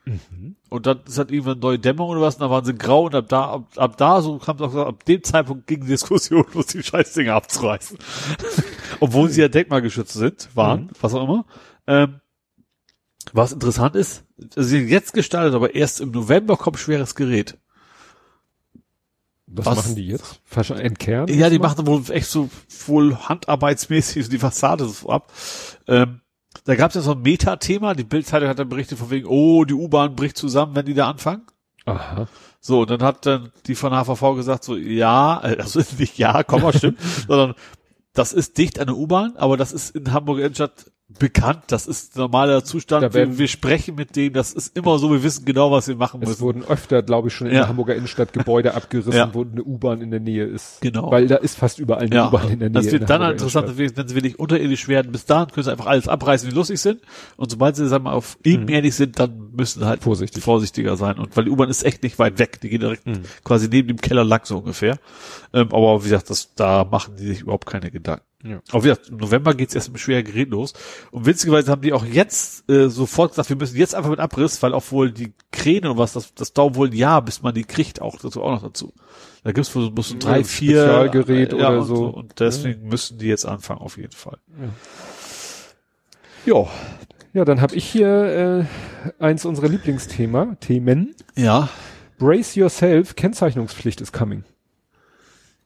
Mhm. 0.05 0.57
Und 0.69 0.87
dann 0.87 1.01
ist 1.07 1.19
halt 1.19 1.31
irgendwann 1.31 1.59
neue 1.59 1.79
Dämmung 1.79 2.09
oder 2.09 2.21
was, 2.21 2.37
und 2.37 2.41
dann 2.43 2.51
waren 2.51 2.65
sie 2.65 2.75
grau 2.75 3.05
und 3.07 3.15
ab 3.15 3.29
da, 3.29 3.45
ab, 3.51 3.69
ab 3.77 3.97
da, 3.97 4.23
so 4.23 4.39
kam 4.39 4.57
es 4.57 4.63
auch 4.63 4.69
gesagt, 4.71 4.89
ab 4.89 5.05
dem 5.05 5.23
Zeitpunkt 5.23 5.67
ging 5.67 5.81
die 5.83 5.89
Diskussion 5.89 6.45
los, 6.55 6.67
die 6.67 6.83
Scheißdinger 6.83 7.35
abzureißen. 7.35 7.99
Obwohl 9.01 9.29
sie 9.31 9.41
ja 9.43 9.49
denkmalgeschützt 9.49 10.15
sind, 10.15 10.49
waren, 10.55 10.83
Mhm. 10.85 10.91
was 11.01 11.15
auch 11.15 11.25
immer. 11.25 11.45
Ähm, 11.87 12.21
was 13.33 13.53
interessant 13.53 13.97
ist, 13.97 14.25
also 14.57 14.69
sie 14.69 14.81
sind 14.81 14.89
jetzt 14.89 15.13
gestartet, 15.13 15.55
aber 15.55 15.75
erst 15.75 16.01
im 16.01 16.11
November 16.11 16.57
kommt 16.57 16.79
schweres 16.79 17.15
Gerät. 17.15 17.59
Was, 19.47 19.67
Was- 19.67 19.77
machen 19.77 19.95
die 19.95 20.07
jetzt? 20.07 20.41
Entkernen? 20.71 21.39
Ja, 21.39 21.51
die 21.51 21.59
machen 21.59 21.87
wohl 21.87 22.03
echt 22.11 22.29
so 22.29 22.51
wohl 22.87 23.17
handarbeitsmäßig 23.17 24.25
so 24.25 24.31
die 24.31 24.39
Fassade 24.39 24.87
so 24.87 25.09
ab. 25.09 25.33
Ähm, 25.87 26.21
da 26.65 26.75
gab 26.75 26.91
es 26.91 26.97
ja 26.97 27.01
so 27.01 27.13
ein 27.13 27.23
Meta-Thema, 27.23 27.95
die 27.95 28.05
Bildzeitung 28.05 28.49
hat 28.49 28.59
dann 28.59 28.69
berichtet 28.69 28.99
von 28.99 29.11
wegen, 29.11 29.27
oh, 29.27 29.65
die 29.65 29.75
U-Bahn 29.75 30.17
bricht 30.17 30.37
zusammen, 30.37 30.75
wenn 30.75 30.87
die 30.87 30.95
da 30.95 31.09
anfangen. 31.09 31.47
Aha. 31.85 32.27
So, 32.61 32.81
und 32.81 32.91
dann 32.91 33.03
hat 33.03 33.25
dann 33.27 33.53
die 33.67 33.77
von 33.77 33.93
HVV 33.93 34.35
gesagt 34.35 34.65
so, 34.65 34.77
ja, 34.77 35.41
äh, 35.45 35.59
also 35.59 35.81
nicht 35.99 36.19
ja, 36.19 36.43
Komma, 36.43 36.73
stimmt, 36.73 36.99
sondern 37.29 37.55
das 38.13 38.33
ist 38.33 38.59
dicht 38.59 38.81
an 38.81 38.87
der 38.89 38.97
U-Bahn, 38.97 39.37
aber 39.37 39.57
das 39.57 39.73
ist 39.73 39.95
in 39.95 40.13
Hamburg 40.13 40.39
Innenstadt 40.39 40.91
bekannt, 41.09 41.63
das 41.69 41.87
ist 41.87 42.17
normaler 42.17 42.65
Zustand, 42.65 43.15
wir, 43.15 43.39
wir 43.39 43.47
sprechen 43.47 43.95
mit 43.95 44.17
denen, 44.17 44.35
das 44.35 44.53
ist 44.53 44.77
immer 44.77 44.99
so, 44.99 45.11
wir 45.13 45.23
wissen 45.23 45.45
genau, 45.45 45.71
was 45.71 45.87
wir 45.87 45.95
machen 45.95 46.21
Es 46.23 46.29
müssen. 46.31 46.41
wurden 46.41 46.65
öfter, 46.65 47.01
glaube 47.03 47.29
ich, 47.29 47.35
schon 47.35 47.47
in 47.47 47.55
Ja. 47.55 47.61
der 47.61 47.69
Hamburger 47.69 47.95
Innenstadt 47.95 48.33
Gebäude 48.33 48.75
abgerissen, 48.75 49.13
Ja. 49.13 49.33
wo 49.33 49.43
eine 49.43 49.63
U-Bahn 49.63 50.01
in 50.01 50.11
der 50.11 50.19
Nähe 50.19 50.45
ist. 50.45 50.81
Genau. 50.81 51.11
Weil 51.13 51.29
da 51.29 51.37
ist 51.37 51.57
fast 51.59 51.79
überall 51.79 52.03
eine 52.07 52.15
Ja, 52.15 52.27
U-Bahn 52.29 52.51
in 52.51 52.59
der 52.59 52.71
Nähe. 52.71 52.75
das 52.75 52.87
in 52.87 52.93
wird 52.93 53.09
der 53.09 53.19
dann 53.21 53.31
interessant, 53.33 53.69
Innenstadt. 53.69 53.97
wenn 53.99 54.09
sie 54.09 54.15
wirklich 54.17 54.39
unterirdisch 54.41 54.89
werden. 54.89 55.13
Bis 55.13 55.25
dahin 55.27 55.49
können 55.53 55.63
sie 55.65 55.71
einfach 55.71 55.87
alles 55.87 56.09
abreißen, 56.09 56.51
wie 56.51 56.55
lustig 56.55 56.81
sind. 56.81 57.01
Und 57.37 57.53
sobald 57.53 57.77
sie, 57.77 57.87
sagen 57.87 58.05
wir 58.05 58.11
mal, 58.11 58.17
auf 58.17 58.37
ebenerdig 58.43 58.93
sind, 58.95 59.19
dann 59.21 59.53
müssen 59.57 59.81
sie 59.81 59.87
halt 59.87 60.01
Mhm. 60.01 60.05
Vorsichtig. 60.05 60.43
vorsichtiger 60.43 60.97
sein. 60.97 61.19
Und 61.21 61.37
weil 61.37 61.45
die 61.45 61.51
U-Bahn 61.51 61.71
ist 61.71 61.85
echt 61.85 62.03
nicht 62.03 62.19
weit 62.19 62.41
weg. 62.41 62.61
Die 62.61 62.69
geht 62.69 62.83
direkt 62.83 63.07
Mhm. 63.07 63.21
quasi 63.45 63.69
neben 63.69 63.87
dem 63.89 63.99
Keller 64.01 64.25
lang, 64.25 64.41
so 64.45 64.59
ungefähr. 64.59 64.99
Ähm, 65.55 65.69
aber 65.71 66.01
wie 66.05 66.09
gesagt, 66.09 66.31
das, 66.31 66.53
da 66.57 66.85
machen 66.85 67.15
die 67.17 67.27
sich 67.29 67.41
überhaupt 67.43 67.67
keine 67.67 67.93
Gedanken. 67.93 68.25
Ja. 68.49 68.61
Aber 68.71 68.85
wie 68.85 68.89
gesagt, 68.89 69.09
im 69.09 69.17
November 69.17 69.55
geht's 69.55 69.75
erst 69.75 69.93
mit 69.93 70.01
schwerer 70.01 70.23
Gerät 70.23 70.51
los. 70.51 70.73
Und 71.11 71.27
witzigerweise 71.27 71.71
haben 71.71 71.83
die 71.83 71.93
auch 71.93 72.05
jetzt 72.05 72.69
äh, 72.71 72.89
sofort 72.89 73.33
gesagt, 73.33 73.49
wir 73.49 73.57
müssen 73.57 73.77
jetzt 73.77 73.95
einfach 73.95 74.11
mit 74.11 74.21
Abriss, 74.21 74.63
weil 74.63 74.75
auch 74.75 74.91
wohl 74.91 75.13
die 75.13 75.33
Tränen 75.51 75.91
und 75.91 75.99
was, 75.99 76.13
das, 76.13 76.35
das 76.35 76.53
dauert 76.53 76.77
wohl 76.77 76.89
ein 76.89 76.95
Jahr, 76.95 77.23
bis 77.23 77.43
man 77.43 77.55
die 77.55 77.65
kriegt, 77.65 78.01
auch 78.01 78.19
dazu 78.19 78.43
auch 78.43 78.51
noch 78.51 78.63
dazu. 78.63 78.93
Da 79.45 79.53
gibt's 79.53 79.75
wohl 79.75 79.93
so 79.95 80.03
so 80.03 80.17
drei, 80.19 80.39
Ja, 80.39 80.45
vier 80.45 80.83
Spezialgerät 80.83 81.53
ja, 81.53 81.59
oder 81.59 81.79
und 81.81 81.87
so. 81.87 82.07
Und 82.07 82.41
deswegen 82.41 82.89
müssen 82.89 83.19
die 83.19 83.27
jetzt 83.27 83.47
anfangen, 83.47 83.81
auf 83.81 83.97
jeden 83.97 84.13
Fall. 84.13 84.39
Ja. 86.47 86.69
Ja, 87.33 87.45
dann 87.45 87.61
habe 87.61 87.75
ich 87.75 87.85
hier 87.85 88.67
äh, 89.19 89.23
eins 89.23 89.45
unserer 89.45 89.69
Lieblingsthema, 89.69 90.57
Themen. 90.61 91.15
Ja. 91.37 91.69
Brace 92.19 92.55
yourself, 92.55 93.15
Kennzeichnungspflicht 93.15 94.01
is 94.01 94.11
coming. 94.11 94.45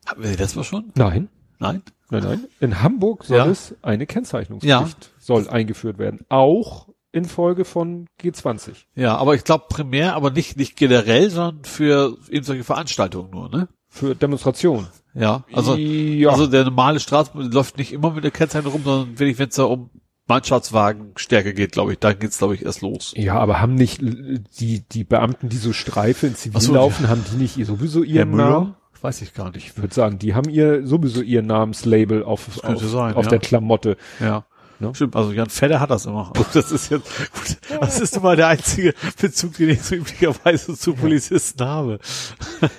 Hatten 0.05 0.25
wir 0.25 0.37
das 0.37 0.57
mal 0.57 0.65
schon? 0.65 0.93
Nein. 0.97 1.29
Nein? 1.61 1.83
Nein, 2.11 2.23
nein. 2.25 2.45
In 2.59 2.83
Hamburg 2.83 3.25
soll 3.25 3.37
Ja. 3.39 3.47
es 3.47 3.75
eine 3.83 4.07
Kennzeichnungspflicht 4.07 5.05
Ja. 5.05 5.11
soll 5.21 5.49
eingeführt 5.49 5.99
werden. 5.99 6.21
Auch 6.29 6.89
infolge 7.13 7.65
von 7.65 8.07
G20. 8.21 8.87
Ja, 8.95 9.17
aber 9.17 9.35
ich 9.35 9.45
glaube 9.45 9.65
primär, 9.69 10.15
aber 10.15 10.31
nicht, 10.31 10.57
nicht 10.57 10.77
generell, 10.77 11.31
sondern 11.31 11.65
für 11.65 12.17
eben 12.31 12.45
solche 12.45 12.65
Veranstaltungen 12.65 13.31
nur, 13.31 13.49
ne? 13.49 13.69
Für 13.89 14.15
Demonstrationen. 14.15 14.87
Ja, 15.15 15.45
also, 15.53 15.75
ja. 15.75 16.31
also 16.31 16.47
der 16.47 16.65
normale 16.65 17.01
Straßenbahn 17.01 17.51
läuft 17.51 17.79
nicht 17.79 17.93
immer 17.93 18.13
mit 18.13 18.23
der 18.23 18.31
Kennzeichnung 18.31 18.73
rum, 18.73 18.83
sondern 18.85 19.19
wirklich, 19.19 19.39
wenn 19.41 19.49
es 19.49 19.57
da 19.57 19.65
um 19.65 19.91
Mannschaftswagenstärke 20.29 21.55
geht, 21.55 21.73
glaube 21.73 21.93
ich, 21.93 21.99
dann 21.99 22.19
geht's, 22.19 22.39
glaube 22.39 22.55
ich, 22.55 22.65
erst 22.65 22.83
los. 22.83 23.13
ja, 23.17 23.35
aber 23.39 23.61
haben 23.61 23.75
nicht 23.75 24.01
äh, 24.03 24.39
die, 24.61 24.85
die 24.89 25.03
Beamten, 25.05 25.49
die 25.49 25.57
so 25.57 25.73
Streife 25.73 26.27
in 26.29 26.37
Zivil 26.37 26.61
so, 26.61 26.75
laufen, 26.75 27.09
haben 27.09 27.25
die 27.33 27.37
nicht 27.37 27.55
sowieso 27.67 28.03
ihren 28.03 28.37
Namen? 28.37 28.75
Weiß 29.03 29.23
ich 29.23 29.35
gar 29.35 29.51
nicht. 29.51 29.67
Ich 29.67 29.77
würde 29.79 29.95
sagen, 29.95 30.19
die 30.19 30.35
haben 30.35 30.51
ihr 30.51 30.87
sowieso 30.87 31.23
ihr 31.23 31.43
Namenslabel 31.43 32.23
auf, 32.23 32.63
auf, 32.65 32.83
sein, 32.83 33.15
auf 33.15 33.25
ja. 33.25 33.31
der 33.31 33.39
Klamotte. 33.39 33.97
Ja. 34.19 34.45
Ne? 34.79 34.95
Stimmt, 34.95 35.15
also 35.15 35.33
Jan 35.33 35.51
Fedder 35.51 35.79
hat 35.79 35.91
das 35.91 36.07
immer. 36.07 36.33
Also 36.35 36.47
das 36.55 36.73
ist 36.73 36.91
jetzt, 36.91 37.07
gut, 37.33 37.59
das 37.81 38.01
ist 38.01 38.23
mal 38.23 38.37
der 38.37 38.49
einzige 38.49 38.95
Bezug, 39.21 39.55
den 39.57 39.71
ich 39.71 39.83
so 39.83 39.95
üblicherweise 39.95 40.75
zu 40.75 40.95
Polizisten 40.95 41.65
habe. 41.65 41.99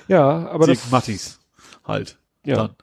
Ja, 0.08 0.50
aber 0.50 0.66
Dirk 0.66 0.80
das, 0.82 0.92
Mattis 0.92 1.40
halt. 1.86 2.18
ja, 2.44 2.56
Dann. 2.56 2.76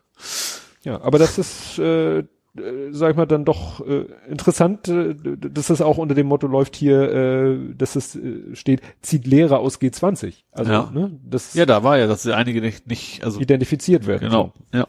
ja, 0.84 1.00
aber 1.00 1.18
das 1.18 1.36
ist, 1.38 1.78
äh, 1.80 2.24
äh, 2.56 2.92
sag 2.92 3.10
ich 3.10 3.16
mal, 3.16 3.26
dann 3.26 3.44
doch 3.44 3.86
äh, 3.86 4.06
interessant, 4.28 4.88
äh, 4.88 5.14
dass 5.14 5.66
das 5.68 5.80
auch 5.80 5.98
unter 5.98 6.14
dem 6.14 6.26
Motto 6.26 6.46
läuft 6.46 6.76
hier, 6.76 7.02
äh, 7.12 7.74
dass 7.76 7.96
es 7.96 8.16
äh, 8.16 8.54
steht, 8.54 8.80
zieht 9.02 9.26
Lehrer 9.26 9.58
aus 9.58 9.80
G20. 9.80 10.34
Also, 10.52 10.72
Ja. 10.72 10.90
ne, 10.92 11.18
das 11.24 11.54
Ja, 11.54 11.66
da 11.66 11.82
war 11.82 11.98
ja, 11.98 12.06
dass 12.06 12.26
einige 12.26 12.60
nicht, 12.60 12.86
nicht 12.86 13.24
also 13.24 13.40
identifiziert 13.40 14.06
werden. 14.06 14.28
genau. 14.28 14.52
Ja. 14.72 14.86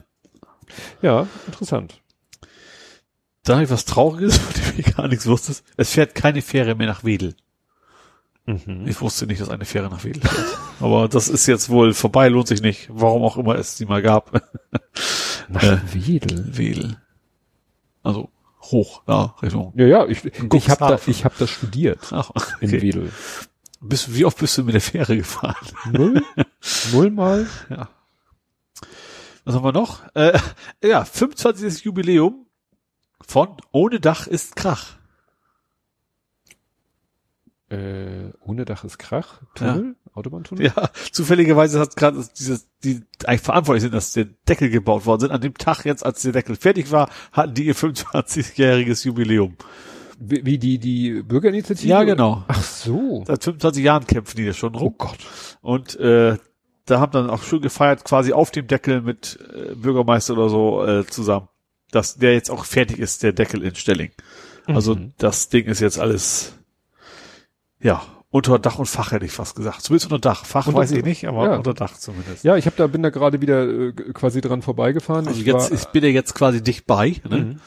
Ja, 1.02 1.28
interessant. 1.48 2.02
Dann 3.44 3.56
habe 3.56 3.64
ich 3.66 3.72
was 3.72 3.86
Trauriges, 3.86 4.38
von 4.40 4.54
dem 4.62 4.80
ich 4.80 4.96
gar 4.96 5.08
nichts 5.08 5.26
wusste. 5.28 5.54
Es 5.78 5.92
fährt 5.92 6.14
keine 6.16 6.42
Fähre 6.42 6.76
mehr 6.76 6.88
nach 6.88 7.04
Wedel. 7.04 7.36
Mhm. 8.46 8.86
Ich 8.88 9.00
wusste 9.02 9.26
nicht, 9.28 9.42
dass 9.42 9.50
eine 9.50 9.66
Fähre 9.66 9.90
nach 9.90 10.04
Wedel 10.04 10.22
fährt. 10.22 10.58
Aber 10.80 11.08
das 11.08 11.28
ist 11.28 11.46
jetzt 11.48 11.70
wohl 11.70 11.94
vorbei, 11.94 12.30
lohnt 12.30 12.48
sich 12.48 12.62
nicht. 12.62 12.90
Warum 12.92 13.24
auch 13.24 13.38
immer 13.38 13.56
es 13.56 13.76
die 13.76 13.86
mal 13.86 14.02
gab. 14.02 14.32
Nach 15.50 15.64
Äh. 15.64 15.78
Wedel. 15.94 16.58
Wedel. 16.58 16.98
Also 18.04 18.30
hoch, 18.62 19.04
da, 19.06 19.36
Richtung. 19.42 19.74
Ja, 19.76 19.86
ja, 19.86 20.06
ich, 20.08 20.26
ich 20.26 20.70
habe 20.70 20.80
da, 20.80 21.00
ich 21.06 21.26
hab 21.26 21.38
das 21.38 21.50
studiert 21.50 22.12
Ach, 22.12 22.32
in 22.62 22.70
okay. 22.70 22.82
Wedel. 22.82 23.12
Bist, 23.82 24.14
wie 24.14 24.26
oft 24.26 24.38
bist 24.38 24.58
du 24.58 24.64
mit 24.64 24.74
der 24.74 24.82
Fähre 24.82 25.16
gefahren? 25.16 25.68
Null? 25.92 26.24
Null 26.92 27.12
mal? 27.12 27.48
Ja. 27.70 27.90
Was 29.46 29.56
haben 29.56 29.64
wir 29.64 29.72
noch? 29.72 30.04
Äh, 30.14 30.38
ja, 30.84 31.04
25. 31.06 31.84
Jubiläum 31.84 32.46
von 33.22 33.58
Ohne 33.72 34.00
Dach 34.00 34.28
ist 34.28 34.56
Krach. 34.56 34.98
Äh, 37.70 38.32
ohne 38.42 38.66
Dach 38.66 38.84
ist 38.84 39.00
Krach? 39.00 39.42
Tunnel? 39.56 39.96
Autobahntunnel? 40.20 40.68
Ja, 40.68 40.90
zufälligerweise 41.12 41.80
hat 41.80 41.96
gerade 41.96 42.24
dieses, 42.38 42.68
die 42.84 43.02
eigentlich 43.26 43.42
verantwortlich 43.42 43.82
sind, 43.84 43.94
dass 43.94 44.14
der 44.14 44.26
Deckel 44.48 44.70
gebaut 44.70 45.06
worden 45.06 45.22
sind. 45.22 45.32
An 45.32 45.42
dem 45.42 45.56
Tag 45.56 45.86
jetzt, 45.86 46.06
als 46.06 46.22
der 46.22 46.32
Deckel 46.34 46.56
fertig 46.56 46.92
war, 46.92 47.10
hatten 47.32 47.54
die 47.56 47.66
ihr 47.66 47.76
25-jähriges 47.76 49.06
Jubiläum. 49.06 49.56
Wie, 50.20 50.46
wie 50.46 50.58
die, 50.58 50.78
die 50.80 51.24
Bürgerinitiative? 51.24 51.88
Ja, 51.90 52.04
genau. 52.04 52.44
Ach 52.48 52.62
so. 52.64 53.24
Seit 53.26 53.44
25 53.44 53.84
Jahren 53.84 54.06
kämpfen 54.06 54.36
die 54.38 54.46
da 54.46 54.54
schon 54.54 54.76
Oh 54.76 54.80
rum. 54.80 54.96
Gott. 54.98 55.18
Und 55.62 55.98
äh, 56.00 56.38
da 56.86 57.00
haben 57.00 57.12
dann 57.14 57.30
auch 57.30 57.44
schon 57.44 57.62
gefeiert, 57.62 58.04
quasi 58.04 58.34
auf 58.34 58.52
dem 58.52 58.68
Deckel 58.68 59.02
mit 59.02 59.40
äh, 59.54 59.76
Bürgermeister 59.76 60.34
oder 60.34 60.50
so 60.50 60.86
äh, 60.86 61.06
zusammen. 61.08 61.48
Dass 61.92 62.18
der 62.18 62.34
jetzt 62.34 62.52
auch 62.52 62.66
fertig 62.66 63.00
ist, 63.00 63.24
der 63.24 63.32
Deckel 63.34 63.64
in 63.64 63.76
Stelling. 63.76 64.12
Also 64.68 64.94
Mhm. 64.96 65.14
das 65.18 65.50
Ding 65.50 65.66
ist 65.66 65.80
jetzt 65.80 65.98
alles, 66.00 66.54
ja, 67.82 68.04
unter 68.32 68.60
Dach 68.60 68.78
und 68.78 68.86
Fach 68.86 69.12
hätte 69.12 69.26
ich 69.26 69.32
fast 69.32 69.56
gesagt. 69.56 69.82
Zumindest 69.82 70.12
unter 70.12 70.20
Dach. 70.30 70.46
Fach 70.46 70.68
Unter- 70.68 70.80
weiß 70.80 70.92
ich 70.92 71.04
nicht, 71.04 71.28
aber 71.28 71.46
ja. 71.46 71.58
unter 71.58 71.74
Dach 71.74 71.98
zumindest. 71.98 72.44
Ja, 72.44 72.58
ich 72.58 72.66
hab 72.68 72.76
da, 72.76 72.88
bin 72.88 73.02
da 73.04 73.10
gerade 73.10 73.42
wieder 73.42 73.68
äh, 73.68 73.92
quasi 74.14 74.42
dran 74.42 74.62
vorbeigefahren. 74.62 75.28
Also 75.28 75.40
ich 75.40 75.46
jetzt 75.48 75.72
war, 75.72 75.78
ich 75.78 75.86
bin 75.88 76.04
ja 76.04 76.10
jetzt 76.10 76.36
quasi 76.36 76.62
dicht 76.62 76.86
bei. 76.86 77.16
Ne? 77.28 77.38
Mhm. 77.38 77.60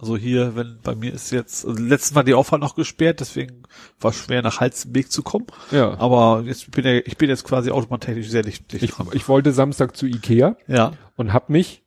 Also 0.00 0.16
hier, 0.16 0.54
wenn 0.54 0.78
bei 0.82 0.94
mir 0.94 1.12
ist 1.12 1.32
jetzt, 1.32 1.66
also 1.66 1.82
letztes 1.82 2.14
Mal 2.14 2.22
die 2.22 2.34
Auffahrt 2.34 2.60
noch 2.60 2.76
gesperrt, 2.76 3.18
deswegen 3.20 3.64
war 4.00 4.12
schwer 4.12 4.42
nach 4.42 4.60
Halsweg 4.60 5.10
zu 5.10 5.22
kommen. 5.24 5.46
ja. 5.72 5.98
Aber 5.98 6.42
jetzt 6.46 6.70
bin 6.70 6.84
ich, 6.86 7.06
ich 7.06 7.16
bin 7.16 7.28
jetzt 7.28 7.42
quasi 7.44 7.70
autobahntechnisch 7.72 8.28
sehr 8.28 8.42
dicht, 8.42 8.72
dicht 8.72 8.84
Ich, 8.84 8.90
dran. 8.92 9.08
ich 9.12 9.28
wollte 9.28 9.52
Samstag 9.52 9.96
zu 9.96 10.06
Ikea 10.06 10.56
ja, 10.68 10.92
und 11.16 11.32
hab 11.32 11.48
mich 11.50 11.82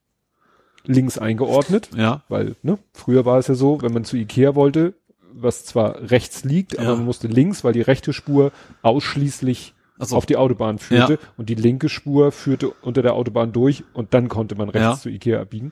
links 0.83 1.17
eingeordnet, 1.19 1.89
ja, 1.95 2.23
weil, 2.27 2.55
ne, 2.63 2.79
früher 2.91 3.23
war 3.23 3.37
es 3.37 3.47
ja 3.47 3.53
so, 3.55 3.81
wenn 3.81 3.93
man 3.93 4.03
zu 4.03 4.17
Ikea 4.17 4.55
wollte, 4.55 4.95
was 5.33 5.65
zwar 5.65 6.09
rechts 6.11 6.43
liegt, 6.43 6.77
aber 6.79 6.89
Ja. 6.89 6.95
man 6.95 7.05
musste 7.05 7.27
links, 7.27 7.63
weil 7.63 7.73
die 7.73 7.81
rechte 7.81 8.13
Spur 8.13 8.51
ausschließlich 8.81 9.73
Also 9.99 10.15
auf 10.15 10.25
die 10.25 10.35
Autobahn 10.37 10.79
führte 10.79 11.13
Ja. 11.13 11.19
und 11.37 11.47
die 11.49 11.53
linke 11.55 11.87
Spur 11.87 12.31
führte 12.31 12.69
unter 12.81 13.03
der 13.03 13.13
Autobahn 13.13 13.51
durch 13.51 13.83
und 13.93 14.15
dann 14.15 14.29
konnte 14.29 14.55
man 14.55 14.69
rechts 14.69 14.87
Ja. 14.87 14.97
zu 14.97 15.09
Ikea 15.09 15.39
abbiegen. 15.41 15.71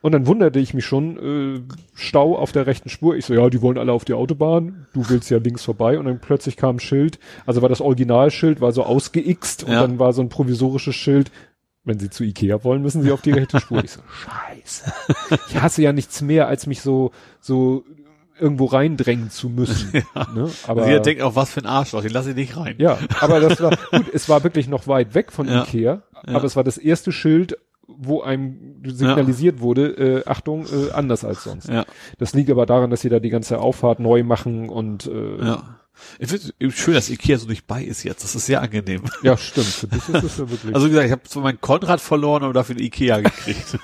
Und 0.00 0.12
dann 0.12 0.26
wunderte 0.28 0.60
ich 0.60 0.74
mich 0.74 0.84
schon, 0.84 1.16
äh, 1.56 1.60
Stau 1.94 2.36
auf 2.38 2.52
der 2.52 2.66
rechten 2.66 2.88
Spur. 2.90 3.16
Ich 3.16 3.24
so, 3.24 3.34
ja, 3.34 3.48
die 3.50 3.62
wollen 3.62 3.78
alle 3.78 3.90
auf 3.92 4.04
die 4.04 4.12
Autobahn, 4.12 4.86
du 4.92 5.08
willst 5.08 5.28
ja 5.30 5.38
links 5.38 5.64
vorbei. 5.64 5.98
Und 5.98 6.04
dann 6.04 6.20
plötzlich 6.20 6.56
kam 6.56 6.76
ein 6.76 6.80
Schild, 6.80 7.18
also 7.46 7.62
war 7.62 7.68
das 7.68 7.80
Originalschild, 7.80 8.60
war 8.60 8.70
so 8.72 8.84
ausgeixt 8.84 9.64
und 9.64 9.72
dann 9.72 9.98
war 9.98 10.12
so 10.12 10.20
ein 10.22 10.28
provisorisches 10.28 10.94
Schild, 10.94 11.32
wenn 11.84 11.98
Sie 11.98 12.10
zu 12.10 12.22
Ikea 12.22 12.62
wollen, 12.64 12.80
müssen 12.82 13.02
Sie 13.02 13.10
auf 13.12 13.22
die 13.22 13.32
rechte 13.32 13.58
Spur. 13.60 13.82
Ich 13.82 13.90
so, 13.92 14.00
scheiße. 14.60 14.92
Ich 15.48 15.60
hasse 15.60 15.82
ja 15.82 15.92
nichts 15.92 16.20
mehr, 16.22 16.46
als 16.48 16.66
mich 16.66 16.80
so, 16.80 17.10
so 17.40 17.84
irgendwo 18.38 18.66
reindrängen 18.66 19.30
zu 19.30 19.48
müssen. 19.48 19.92
Ne? 20.34 20.50
Aber 20.66 20.82
Aber 20.82 20.90
ihr 20.90 21.00
denkt 21.00 21.22
auch, 21.22 21.36
was 21.36 21.50
für 21.50 21.60
ein 21.60 21.66
Arschloch, 21.66 22.02
den 22.02 22.10
lasse 22.12 22.30
ich 22.30 22.36
nicht 22.36 22.56
rein. 22.56 22.74
ja, 22.78 22.98
aber 23.20 23.40
das 23.40 23.60
war 23.60 23.70
gut. 23.92 24.06
Es 24.12 24.28
war 24.28 24.42
wirklich 24.44 24.66
noch 24.68 24.86
weit 24.88 25.14
weg 25.14 25.30
von 25.32 25.48
Ja. 25.48 25.62
Ikea, 25.62 26.02
Ja. 26.26 26.34
aber 26.34 26.44
es 26.44 26.56
war 26.56 26.64
das 26.64 26.78
erste 26.78 27.12
Schild, 27.12 27.56
wo 27.86 28.22
einem 28.22 28.76
signalisiert 28.84 29.60
wurde, 29.60 29.88
äh, 29.88 30.24
Achtung, 30.28 30.64
äh, 30.66 30.90
anders 30.92 31.24
als 31.24 31.44
sonst. 31.44 31.68
Ja, 31.68 31.84
Das 32.18 32.32
liegt 32.34 32.50
aber 32.50 32.66
daran, 32.66 32.90
dass 32.90 33.02
sie 33.02 33.08
da 33.10 33.20
die 33.20 33.28
ganze 33.30 33.58
Auffahrt 33.60 34.00
neu 34.00 34.22
machen 34.24 34.68
und 34.68 35.06
äh, 35.06 35.38
ja. 35.38 35.44
ja. 35.46 35.78
Ich 36.18 36.28
finde 36.28 36.72
schön, 36.72 36.94
dass 36.94 37.08
Ikea 37.08 37.38
so 37.38 37.46
nicht 37.46 37.68
bei 37.68 37.84
ist 37.84 38.02
jetzt. 38.02 38.24
Das 38.24 38.34
ist 38.34 38.46
sehr 38.46 38.60
angenehm. 38.62 39.02
stimmt. 39.36 39.66
Für 39.66 39.86
dich 39.86 40.08
ist 40.08 40.24
es 40.24 40.38
ja 40.38 40.50
wirklich. 40.50 40.74
Also 40.74 40.86
wie 40.86 40.90
gesagt, 40.90 41.06
ich 41.06 41.12
habe 41.12 41.22
zwar 41.22 41.42
meinen 41.44 41.60
Konrad 41.60 42.00
verloren, 42.00 42.42
aber 42.42 42.52
dafür 42.52 42.76
Ikea 42.80 43.20
gekriegt. 43.20 43.78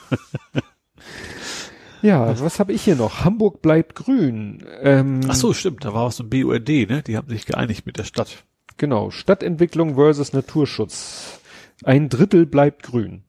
Ja, 2.03 2.41
was 2.41 2.59
habe 2.61 2.73
ich 2.73 2.83
hier 2.83 2.97
noch? 2.97 3.25
Hamburg 3.25 3.63
bleibt 3.63 3.95
grün. 3.95 4.65
Ähm, 4.83 5.21
Ach 5.29 5.35
so, 5.35 5.53
stimmt. 5.53 5.85
Da 5.85 5.93
war 5.95 6.07
was 6.07 6.21
ein 6.21 6.29
BUND, 6.31 6.69
ne? 6.69 7.03
Die 7.07 7.17
haben 7.17 7.29
sich 7.29 7.47
geeinigt 7.47 7.87
mit 7.87 7.99
der 7.99 8.05
Stadt. 8.05 8.45
Genau, 8.77 9.11
Stadtentwicklung 9.11 9.95
versus 9.97 10.33
Naturschutz. 10.33 11.41
Ein 11.85 12.09
Drittel 12.09 12.47
bleibt 12.47 12.83
grün. 12.85 13.25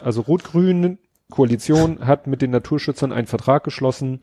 Also 0.00 0.22
Rot-Grün 0.22 0.98
Koalition 1.30 2.06
hat 2.06 2.26
mit 2.26 2.42
den 2.42 2.50
Naturschützern 2.50 3.10
einen 3.12 3.26
Vertrag 3.26 3.64
geschlossen. 3.64 4.20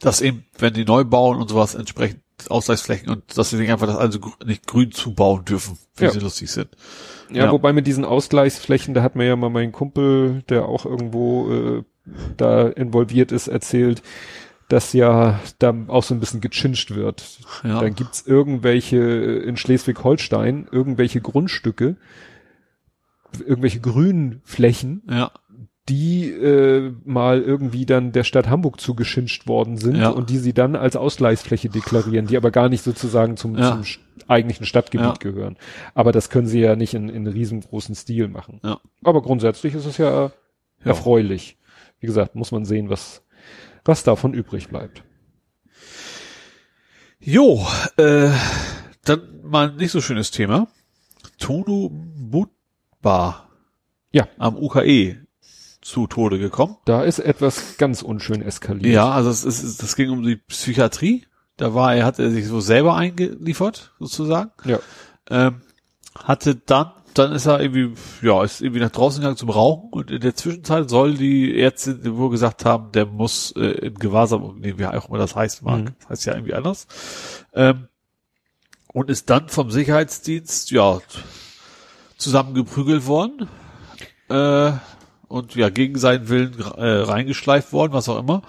Dass 0.00 0.20
eben, 0.20 0.44
wenn 0.58 0.74
die 0.74 0.84
neu 0.84 1.04
bauen 1.04 1.38
und 1.40 1.48
sowas, 1.48 1.74
entsprechend 1.74 2.20
Ausgleichsflächen 2.50 3.08
und 3.08 3.38
dass 3.38 3.50
sie 3.50 3.56
nicht 3.56 3.72
einfach 3.72 3.86
das 3.86 3.96
also 3.96 4.18
nicht 4.44 4.66
grün 4.66 4.92
zubauen 4.92 5.44
dürfen, 5.46 5.78
wie 5.96 6.04
Ja. 6.04 6.10
sie 6.10 6.18
lustig 6.20 6.50
sind. 6.50 6.68
Ja, 7.30 7.46
Ja. 7.46 7.52
wobei 7.52 7.72
mit 7.72 7.86
diesen 7.86 8.04
Ausgleichsflächen, 8.04 8.92
da 8.92 9.02
hat 9.02 9.16
mir 9.16 9.24
ja 9.26 9.36
mal 9.36 9.48
mein 9.48 9.72
Kumpel, 9.72 10.42
der 10.50 10.66
auch 10.66 10.84
irgendwo 10.84 11.50
äh, 11.50 11.82
da 12.36 12.68
involviert 12.68 13.32
ist, 13.32 13.48
erzählt, 13.48 14.02
dass 14.68 14.92
ja 14.92 15.38
da 15.60 15.74
auch 15.88 16.02
so 16.02 16.12
ein 16.14 16.20
bisschen 16.20 16.40
gechinscht 16.40 16.94
wird. 16.94 17.24
Ja. 17.62 17.80
Dann 17.80 17.94
gibt's 17.94 18.26
irgendwelche 18.26 18.96
äh, 18.98 19.38
in 19.48 19.56
Schleswig-Holstein, 19.56 20.66
irgendwelche 20.70 21.20
Grundstücke, 21.20 21.96
irgendwelche 23.46 23.80
Grünflächen, 23.80 25.02
Ja, 25.10 25.30
die 25.88 26.30
äh, 26.30 26.92
mal 27.04 27.40
irgendwie 27.42 27.86
dann 27.86 28.10
der 28.10 28.24
Stadt 28.24 28.48
Hamburg 28.48 28.80
zugeschinscht 28.80 29.46
worden 29.46 29.76
sind 29.76 29.94
Ja. 29.96 30.08
und 30.08 30.30
die 30.30 30.38
sie 30.38 30.52
dann 30.52 30.74
als 30.74 30.96
Ausgleichsfläche 30.96 31.68
deklarieren, 31.68 32.26
die 32.26 32.36
aber 32.36 32.50
gar 32.50 32.68
nicht 32.68 32.82
sozusagen 32.82 33.36
zum, 33.36 33.56
Ja. 33.56 33.80
zum 33.80 33.84
eigentlichen 34.26 34.66
Stadtgebiet 34.66 35.20
gehören. 35.20 35.56
Aber 35.94 36.10
das 36.10 36.28
können 36.28 36.48
sie 36.48 36.58
ja 36.58 36.74
nicht 36.74 36.94
in, 36.94 37.08
in 37.08 37.28
riesengroßen 37.28 37.94
Stil 37.94 38.26
machen. 38.26 38.60
ja. 38.64 38.80
Aber 39.04 39.22
grundsätzlich 39.22 39.74
ist 39.74 39.86
es 39.86 39.96
ja, 39.98 40.32
erfreulich. 40.82 41.56
Wie 42.00 42.06
gesagt, 42.06 42.34
muss 42.34 42.52
man 42.52 42.64
sehen, 42.64 42.90
was, 42.90 43.22
was 43.84 44.02
davon 44.02 44.34
übrig 44.34 44.68
bleibt. 44.68 45.02
Jo, 47.18 47.66
äh, 47.96 48.30
dann 49.04 49.40
mal 49.42 49.70
ein 49.70 49.76
nicht 49.76 49.90
so 49.90 50.00
schönes 50.00 50.30
Thema. 50.30 50.68
Tonu 51.38 51.90
Butba. 51.90 53.48
Ja. 54.12 54.28
Am 54.38 54.56
UKE 54.56 55.26
zu 55.80 56.06
Tode 56.06 56.38
gekommen. 56.38 56.76
Da 56.84 57.02
ist 57.02 57.20
etwas 57.20 57.76
ganz 57.78 58.02
unschön 58.02 58.42
eskaliert. 58.42 58.92
Ja, 58.92 59.10
also 59.10 59.30
es 59.30 59.44
ist, 59.44 59.82
das 59.82 59.94
ging 59.94 60.10
um 60.10 60.22
die 60.22 60.36
Psychiatrie. 60.36 61.26
Da 61.56 61.74
war 61.74 61.94
er, 61.94 62.04
hat 62.04 62.18
er 62.18 62.30
sich 62.30 62.46
so 62.46 62.60
selber 62.60 62.96
eingeliefert, 62.96 63.94
sozusagen. 63.98 64.50
Ja. 64.64 64.80
Ähm, 65.30 65.62
hatte 66.16 66.56
dann, 66.56 66.90
dann 67.18 67.32
ist 67.32 67.46
er 67.46 67.60
irgendwie, 67.60 67.94
ja, 68.22 68.42
ist 68.42 68.60
irgendwie 68.60 68.80
nach 68.80 68.90
draußen 68.90 69.20
gegangen 69.20 69.36
zum 69.36 69.50
Rauchen 69.50 69.90
und 69.90 70.10
in 70.10 70.20
der 70.20 70.34
Zwischenzeit 70.34 70.90
soll 70.90 71.14
die 71.14 71.60
Ärztin 71.60 72.00
wohl 72.16 72.30
gesagt 72.30 72.64
haben, 72.64 72.92
der 72.92 73.06
muss 73.06 73.52
äh, 73.52 73.86
in 73.86 73.94
Gewahrsam, 73.94 74.56
nee, 74.60 74.74
wie 74.76 74.86
auch 74.86 75.08
immer 75.08 75.18
das 75.18 75.34
heißt, 75.34 75.62
mag. 75.62 75.80
Mhm. 75.80 75.94
Das 76.00 76.08
heißt 76.10 76.26
ja 76.26 76.34
irgendwie 76.34 76.54
anders. 76.54 76.86
Ähm, 77.54 77.88
und 78.92 79.10
ist 79.10 79.28
dann 79.30 79.48
vom 79.48 79.70
Sicherheitsdienst, 79.70 80.70
ja, 80.70 81.00
zusammengeprügelt 82.16 83.06
worden. 83.06 83.48
Äh, 84.28 84.72
und 85.28 85.54
ja, 85.54 85.70
gegen 85.70 85.98
seinen 85.98 86.28
Willen 86.28 86.58
äh, 86.58 86.84
reingeschleift 86.84 87.72
worden, 87.72 87.92
was 87.92 88.08
auch 88.08 88.18
immer. 88.18 88.42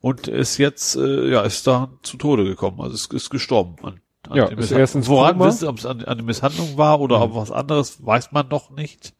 Und 0.00 0.28
ist 0.28 0.58
jetzt, 0.58 0.96
äh, 0.96 1.30
ja, 1.30 1.42
ist 1.42 1.66
da 1.66 1.90
zu 2.02 2.16
Tode 2.16 2.44
gekommen. 2.44 2.80
Also 2.80 2.94
ist, 2.94 3.12
ist 3.12 3.30
gestorben 3.30 3.76
an, 3.84 4.00
Ja, 4.32 4.46
ist 4.46 4.70
erst 4.70 4.94
ins 4.94 5.08
Woran 5.08 5.32
Koma. 5.38 5.46
wissen, 5.46 5.66
ob 5.68 5.78
es 5.78 5.86
an, 5.86 6.04
an 6.04 6.18
der 6.18 6.24
Misshandlung 6.26 6.76
war 6.76 7.00
oder 7.00 7.16
Mhm. 7.18 7.22
ob 7.22 7.34
was 7.36 7.50
anderes, 7.50 8.04
weiß 8.04 8.32
man 8.32 8.48
noch 8.48 8.70
nicht. 8.70 9.14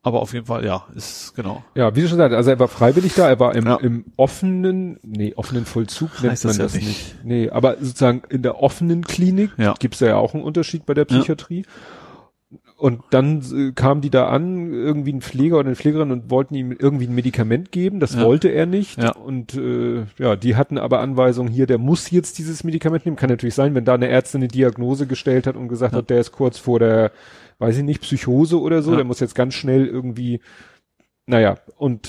Aber 0.00 0.22
auf 0.22 0.32
jeden 0.32 0.46
Fall, 0.46 0.64
ja, 0.64 0.86
ist 0.94 1.34
genau. 1.34 1.64
Ja, 1.74 1.94
wie 1.96 2.02
du 2.02 2.08
schon 2.08 2.18
sagst, 2.18 2.34
also 2.34 2.50
er 2.50 2.58
war 2.60 2.68
freiwillig 2.68 3.14
da, 3.14 3.28
er 3.28 3.40
war 3.40 3.54
im, 3.56 3.66
Ja. 3.66 3.76
im 3.76 4.04
offenen, 4.16 4.98
nee, 5.02 5.34
offenen 5.34 5.66
Vollzug 5.66 6.10
nennt 6.22 6.32
Heißt 6.32 6.44
man 6.44 6.50
das 6.52 6.58
ja 6.58 6.64
das 6.64 6.74
nicht. 6.74 6.86
nicht. 6.86 7.16
Nee, 7.24 7.50
aber 7.50 7.76
sozusagen 7.80 8.22
in 8.30 8.42
der 8.42 8.62
offenen 8.62 9.02
Klinik 9.04 9.50
Ja. 9.58 9.74
gibt's 9.78 9.98
ja 10.00 10.14
auch 10.16 10.34
einen 10.34 10.44
Unterschied 10.44 10.86
bei 10.86 10.94
der 10.94 11.06
Ja. 11.10 11.18
Und 12.78 13.02
dann 13.10 13.42
äh, 13.52 13.72
kamen 13.72 14.02
die 14.02 14.08
da 14.10 14.28
an, 14.28 14.72
irgendwie 14.72 15.12
ein 15.12 15.20
Pfleger 15.20 15.56
oder 15.58 15.66
eine 15.66 15.74
Pflegerin 15.74 16.12
und 16.12 16.30
wollten 16.30 16.54
ihm 16.54 16.70
irgendwie 16.70 17.08
ein 17.08 17.14
Medikament 17.14 17.72
geben. 17.72 17.98
Das 17.98 18.14
Ja. 18.14 18.24
wollte 18.24 18.50
er 18.50 18.66
nicht. 18.66 19.02
Ja. 19.02 19.16
Und 19.16 19.54
äh, 19.54 20.04
ja, 20.16 20.36
die 20.36 20.54
hatten 20.54 20.78
aber 20.78 21.00
Anweisungen 21.00 21.50
hier, 21.50 21.66
der 21.66 21.78
muss 21.78 22.08
jetzt 22.12 22.38
dieses 22.38 22.62
Medikament 22.62 23.04
nehmen. 23.04 23.16
Kann 23.16 23.30
natürlich 23.30 23.56
sein, 23.56 23.74
wenn 23.74 23.84
da 23.84 23.94
eine 23.94 24.06
Ärztin 24.08 24.42
eine 24.42 24.48
Diagnose 24.48 25.08
gestellt 25.08 25.48
hat 25.48 25.56
und 25.56 25.66
gesagt 25.66 25.92
Ja. 25.94 25.98
hat, 25.98 26.08
der 26.08 26.20
ist 26.20 26.30
kurz 26.30 26.56
vor 26.58 26.78
der, 26.78 27.10
weiß 27.58 27.78
ich 27.78 27.82
nicht, 27.82 28.00
Psychose 28.02 28.60
oder 28.60 28.80
so, 28.80 28.94
der 28.94 29.04
muss 29.04 29.18
jetzt 29.18 29.34
ganz 29.34 29.54
schnell 29.54 29.84
irgendwie, 29.84 30.40
naja, 31.26 31.56
und 31.78 32.08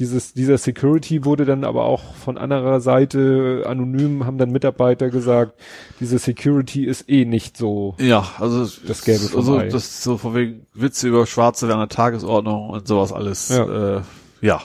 dieses, 0.00 0.32
dieser 0.32 0.56
Security 0.56 1.26
wurde 1.26 1.44
dann 1.44 1.62
aber 1.62 1.84
auch 1.84 2.14
von 2.14 2.38
anderer 2.38 2.80
Seite 2.80 3.64
anonym, 3.66 4.24
haben 4.24 4.38
dann 4.38 4.50
Mitarbeiter 4.50 5.10
gesagt, 5.10 5.60
diese 6.00 6.18
Security 6.18 6.86
ist 6.86 7.08
eh 7.10 7.26
nicht 7.26 7.58
so. 7.58 7.94
Ja, 7.98 8.26
also 8.38 8.66
Das 8.86 9.02
Gelbe 9.04 9.26
vom 9.26 9.40
also 9.40 9.60
das 9.60 9.74
ist 9.84 10.02
so 10.02 10.16
von 10.16 10.34
wegen 10.34 10.66
Witze 10.72 11.06
über 11.06 11.26
Schwarze 11.26 11.68
während 11.68 11.82
der 11.92 11.94
Tagesordnung 11.94 12.70
und 12.70 12.88
sowas 12.88 13.12
alles. 13.12 13.50
Ja. 13.50 13.98
Äh, 13.98 14.02
ja. 14.40 14.62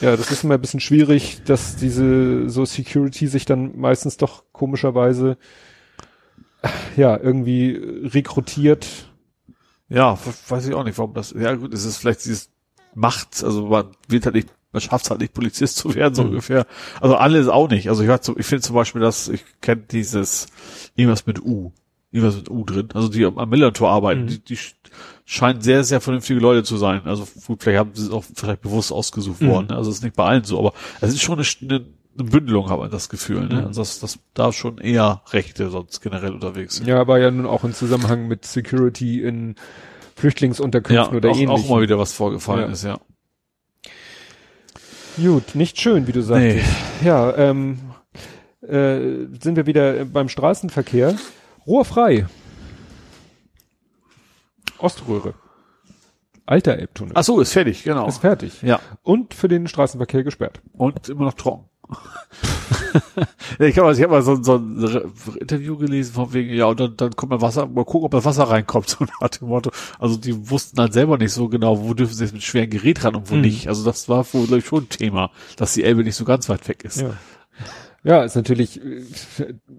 Ja, 0.00 0.16
das 0.16 0.30
ist 0.30 0.44
immer 0.44 0.54
ein 0.54 0.60
bisschen 0.60 0.78
schwierig, 0.78 1.42
dass 1.44 1.74
diese 1.74 2.48
so 2.48 2.64
Security 2.64 3.26
sich 3.26 3.44
dann 3.44 3.76
meistens 3.76 4.18
doch 4.18 4.44
komischerweise 4.52 5.36
ja 6.96 7.18
irgendwie 7.18 7.72
rekrutiert. 8.04 8.86
Ja, 9.88 10.16
weiß 10.48 10.68
ich 10.68 10.74
auch 10.74 10.84
nicht, 10.84 10.96
warum 10.98 11.14
das. 11.14 11.34
Ja 11.36 11.54
gut, 11.56 11.74
es 11.74 11.84
ist 11.84 11.96
vielleicht 11.96 12.24
dieses 12.24 12.50
Macht, 12.94 13.42
also 13.44 13.66
man 13.68 13.86
wird 14.08 14.24
halt 14.26 14.34
nicht, 14.34 14.48
man 14.72 14.80
schafft 14.82 15.04
es 15.06 15.10
halt 15.10 15.20
nicht 15.20 15.32
Polizist 15.34 15.76
zu 15.76 15.94
werden, 15.94 16.14
so 16.14 16.22
Mhm. 16.22 16.30
ungefähr. 16.30 16.66
Also 17.00 17.16
alles 17.16 17.48
auch 17.48 17.68
nicht. 17.70 17.88
Also 17.88 18.02
ich, 18.02 18.10
ich 18.38 18.46
finde 18.46 18.62
zum 18.62 18.74
Beispiel, 18.74 19.00
dass 19.00 19.28
ich 19.28 19.44
kenne 19.60 19.82
dieses 19.90 20.46
irgendwas 20.94 21.26
mit 21.26 21.40
U, 21.40 21.72
irgendwas 22.10 22.36
mit 22.36 22.50
U 22.50 22.64
drin. 22.64 22.88
Also 22.94 23.08
die 23.08 23.24
am 23.24 23.48
Millantor 23.48 23.90
arbeiten, 23.90 24.22
Mhm. 24.22 24.26
die, 24.28 24.38
die 24.44 24.56
sch- 24.56 24.74
scheinen 25.24 25.60
sehr, 25.60 25.84
sehr 25.84 26.00
vernünftige 26.00 26.40
Leute 26.40 26.64
zu 26.64 26.76
sein. 26.76 27.02
Also 27.04 27.26
gut, 27.46 27.62
vielleicht 27.62 27.78
haben 27.78 27.90
sie 27.94 28.04
es 28.04 28.10
auch 28.10 28.24
vielleicht 28.34 28.62
bewusst 28.62 28.92
ausgesucht 28.92 29.40
Mhm. 29.42 29.48
worden. 29.48 29.66
Ne? 29.68 29.76
Also 29.76 29.90
es 29.90 29.98
ist 29.98 30.02
nicht 30.04 30.16
bei 30.16 30.24
allen 30.24 30.44
so, 30.44 30.58
aber 30.58 30.72
es 31.00 31.10
ist 31.14 31.22
schon 31.22 31.38
eine, 31.38 31.46
eine, 31.62 31.86
eine 32.18 32.28
Bündelung, 32.30 32.68
hat 32.68 32.78
man 32.78 32.90
das 32.90 33.08
Gefühl. 33.08 33.46
Ne? 33.46 33.60
Mhm. 33.60 33.66
Also 33.68 33.80
dass, 33.82 34.00
dass 34.00 34.18
da 34.34 34.52
schon 34.52 34.78
eher 34.78 35.22
Rechte 35.30 35.70
sonst 35.70 36.00
generell 36.00 36.32
unterwegs 36.32 36.76
sind. 36.76 36.86
Ja, 36.88 37.06
war 37.06 37.18
ja 37.18 37.30
nun 37.30 37.46
auch 37.46 37.62
im 37.64 37.72
Zusammenhang 37.74 38.26
mit 38.28 38.44
Security 38.44 39.22
in 39.22 39.54
Flüchtlingsunterkünften 40.18 41.16
oder 41.16 41.30
auch, 41.30 41.36
ähnlichem. 41.36 41.50
auch 41.64 41.68
mal 41.68 41.82
wieder 41.82 41.98
was 41.98 42.12
vorgefallen 42.12 42.66
Ja. 42.66 42.72
ist, 42.72 42.84
ja. 42.84 42.98
Gut, 45.16 45.54
nicht 45.54 45.80
schön, 45.80 46.06
wie 46.06 46.12
du 46.12 46.22
sagtest. 46.22 46.64
Ja, 47.04 47.36
ähm, 47.36 47.78
äh, 48.62 48.98
sind 49.40 49.56
wir 49.56 49.66
wieder 49.66 50.04
beim 50.04 50.28
Straßenverkehr. 50.28 51.16
Rohr 51.66 51.84
frei. 51.84 52.26
Oströhre. 54.78 55.34
Alter 56.46 56.78
Elbtunnel. 56.78 57.12
Ach 57.14 57.24
so, 57.24 57.40
ist 57.40 57.52
fertig, 57.52 57.82
genau. 57.82 58.06
Ist 58.08 58.18
fertig. 58.18 58.62
Ja. 58.62 58.80
Und 59.02 59.34
für 59.34 59.48
den 59.48 59.66
Straßenverkehr 59.68 60.22
gesperrt. 60.24 60.60
Und 60.72 61.08
immer 61.08 61.24
noch 61.24 61.34
trocken. 61.34 61.67
Ich 63.58 63.78
habe 63.78 63.92
ich 63.92 64.02
hab 64.02 64.10
mal 64.10 64.22
so, 64.22 64.42
so 64.42 64.56
ein 64.56 65.12
Interview 65.40 65.76
gelesen 65.76 66.12
von 66.14 66.32
wegen, 66.32 66.54
ja, 66.54 66.66
und 66.66 66.80
dann, 66.80 66.96
dann 66.96 67.16
kommt 67.16 67.30
mal 67.30 67.40
Wasser, 67.40 67.66
mal 67.66 67.84
gucken, 67.84 68.06
ob 68.06 68.10
das 68.12 68.24
Wasser 68.24 68.44
reinkommt, 68.44 68.88
so 68.98 69.04
nach 69.20 69.28
dem 69.28 69.48
Motto. 69.48 69.70
Also 69.98 70.16
die 70.16 70.50
wussten 70.50 70.80
halt 70.80 70.92
selber 70.92 71.18
nicht 71.18 71.32
so 71.32 71.48
genau, 71.48 71.82
wo 71.82 71.94
dürfen 71.94 72.14
sie 72.14 72.24
jetzt 72.24 72.32
mit 72.32 72.42
schweren 72.42 72.70
Gerät 72.70 73.04
ran 73.04 73.14
und 73.16 73.30
wo 73.30 73.34
Mhm. 73.34 73.42
nicht. 73.42 73.68
Also 73.68 73.84
das 73.84 74.08
war 74.08 74.24
wohl, 74.32 74.46
glaube 74.46 74.58
ich, 74.58 74.66
schon 74.66 74.84
ein 74.84 74.88
Thema, 74.88 75.30
dass 75.56 75.74
die 75.74 75.84
Elbe 75.84 76.02
nicht 76.04 76.16
so 76.16 76.24
ganz 76.24 76.48
weit 76.48 76.66
weg 76.68 76.84
ist. 76.84 77.00
Ja. 77.00 77.10
Ja, 78.04 78.22
ist 78.22 78.36
natürlich 78.36 78.80
äh, 78.80 79.02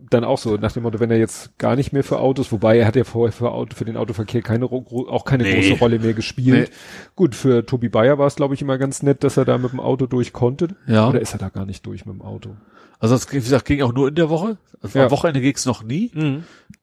dann 0.09 0.23
auch 0.25 0.37
so, 0.37 0.57
nach 0.57 0.73
dem 0.73 0.83
Motto, 0.83 0.99
wenn 0.99 1.09
er 1.09 1.17
jetzt 1.17 1.57
gar 1.57 1.75
nicht 1.77 1.93
mehr 1.93 2.03
für 2.03 2.19
Autos, 2.19 2.51
wobei 2.51 2.77
er 2.77 2.85
hat 2.85 2.95
ja 2.97 3.05
vorher 3.05 3.31
für, 3.31 3.51
Auto, 3.51 3.75
für 3.75 3.85
den 3.85 3.95
Autoverkehr 3.97 4.41
keine, 4.41 4.65
auch 4.65 5.23
keine 5.25 5.43
Nee. 5.43 5.53
große 5.55 5.79
Rolle 5.79 5.99
mehr 5.99 6.13
gespielt. 6.13 6.69
Nee. 6.69 6.75
Gut, 7.15 7.33
für 7.33 7.65
Tobi 7.65 7.87
Bayer 7.89 8.17
war 8.17 8.27
es, 8.27 8.35
glaube 8.35 8.53
ich, 8.55 8.61
immer 8.61 8.77
ganz 8.77 9.03
nett, 9.03 9.23
dass 9.23 9.37
er 9.37 9.45
da 9.45 9.57
mit 9.57 9.71
dem 9.71 9.79
Auto 9.79 10.05
durch 10.05 10.33
konnte. 10.33 10.75
Ja. 10.85 11.07
Oder 11.07 11.21
ist 11.21 11.33
er 11.33 11.39
da 11.39 11.49
gar 11.49 11.65
nicht 11.65 11.85
durch 11.85 12.05
mit 12.05 12.15
dem 12.15 12.21
Auto? 12.21 12.55
Also 12.99 13.15
das, 13.15 13.31
wie 13.31 13.37
gesagt, 13.37 13.63
ging 13.65 13.81
auch 13.81 13.93
nur 13.93 14.09
in 14.09 14.15
der 14.15 14.29
Woche. 14.29 14.57
Also 14.81 14.99
Ja. 14.99 15.05
Am 15.05 15.11
Wochenende 15.11 15.39
ging 15.39 15.55
es 15.55 15.65
noch 15.65 15.83
nie. 15.83 16.11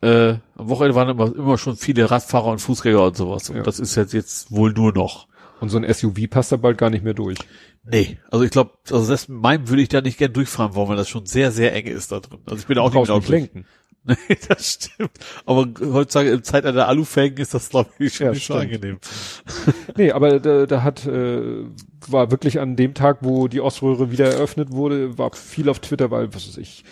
Äh, 0.00 0.36
am 0.56 0.68
Wochenende 0.70 0.94
waren 0.94 1.10
immer, 1.10 1.34
immer 1.36 1.58
schon 1.58 1.76
viele 1.76 2.10
Radfahrer 2.10 2.46
und 2.46 2.58
Fußgänger 2.60 3.02
und 3.02 3.16
sowas. 3.16 3.50
Und 3.50 3.56
Ja. 3.56 3.62
das 3.62 3.78
ist 3.78 3.94
jetzt, 3.96 4.14
jetzt 4.14 4.50
wohl 4.50 4.72
nur 4.72 4.92
noch. 4.94 5.28
Und 5.60 5.70
so 5.70 5.78
ein 5.78 5.92
SUV 5.92 6.28
passt 6.28 6.52
da 6.52 6.56
bald 6.56 6.76
gar 6.78 6.90
nicht 6.90 7.02
mehr 7.04 7.14
durch. 7.14 7.38
Nee, 7.84 8.18
also 8.30 8.44
ich 8.44 8.50
glaube, 8.50 8.72
also 8.90 9.02
selbst 9.04 9.28
mit 9.28 9.40
meinem 9.40 9.68
würde 9.68 9.82
ich 9.82 9.88
da 9.88 10.00
nicht 10.00 10.18
gern 10.18 10.32
durchfahren 10.32 10.74
wollen, 10.74 10.88
weil 10.88 10.96
das 10.96 11.08
schon 11.08 11.24
sehr, 11.26 11.52
sehr 11.52 11.72
eng 11.74 11.86
ist 11.86 12.12
da 12.12 12.20
drin. 12.20 12.40
Also 12.46 12.60
ich 12.60 12.66
bin 12.66 12.76
da 12.76 12.82
auch 12.82 12.92
nicht 12.92 13.08
mit 13.08 13.28
lenken. 13.28 13.66
Nee, 14.08 14.38
das 14.48 14.74
stimmt. 14.74 15.10
Aber 15.46 15.66
heutzutage 15.92 16.30
im 16.30 16.44
Zeitalter 16.44 16.76
der 16.76 16.86
Alufelgen 16.88 17.38
ist 17.38 17.54
das, 17.54 17.70
glaube 17.70 17.90
ich, 17.98 18.14
schon 18.14 18.26
Ja, 18.28 18.34
stimmt. 18.36 18.60
angenehm. 18.60 18.98
Nee, 19.96 20.12
aber 20.12 20.38
da, 20.38 20.66
da 20.66 20.84
hat, 20.84 21.04
äh, 21.06 21.64
war 22.06 22.30
wirklich 22.30 22.60
an 22.60 22.76
dem 22.76 22.94
Tag, 22.94 23.18
wo 23.22 23.48
die 23.48 23.60
Oströhre 23.60 24.12
wieder 24.12 24.26
eröffnet 24.32 24.70
wurde, 24.70 25.18
war 25.18 25.32
viel 25.34 25.68
auf 25.68 25.80
Twitter, 25.80 26.12
weil, 26.12 26.32
was 26.32 26.46
weiß 26.46 26.58
ich, 26.58 26.84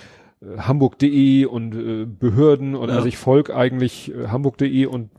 hamburg.de 0.58 1.44
und 1.46 1.74
äh, 1.74 2.06
Behörden 2.06 2.74
und 2.74 2.88
Ja. 2.88 2.96
also 2.96 3.06
ich 3.08 3.16
folge 3.16 3.54
eigentlich 3.54 4.12
äh, 4.14 4.28
hamburg.de 4.28 4.86
und 4.86 5.10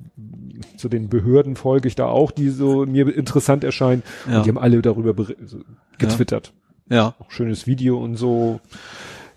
zu 0.77 0.87
den 0.89 1.09
Behörden 1.09 1.55
folge 1.55 1.87
ich 1.87 1.95
da 1.95 2.07
auch, 2.07 2.31
die 2.31 2.49
so 2.49 2.85
mir 2.85 3.13
interessant 3.15 3.63
erscheinen 3.63 4.03
Ja. 4.29 4.37
und 4.37 4.45
die 4.45 4.49
haben 4.49 4.57
alle 4.57 4.81
darüber 4.81 5.13
also, 5.39 5.59
getwittert. 5.97 6.53
Ja. 6.89 7.15
Auch 7.19 7.31
schönes 7.31 7.67
Video 7.67 7.97
und 8.01 8.15
so. 8.15 8.59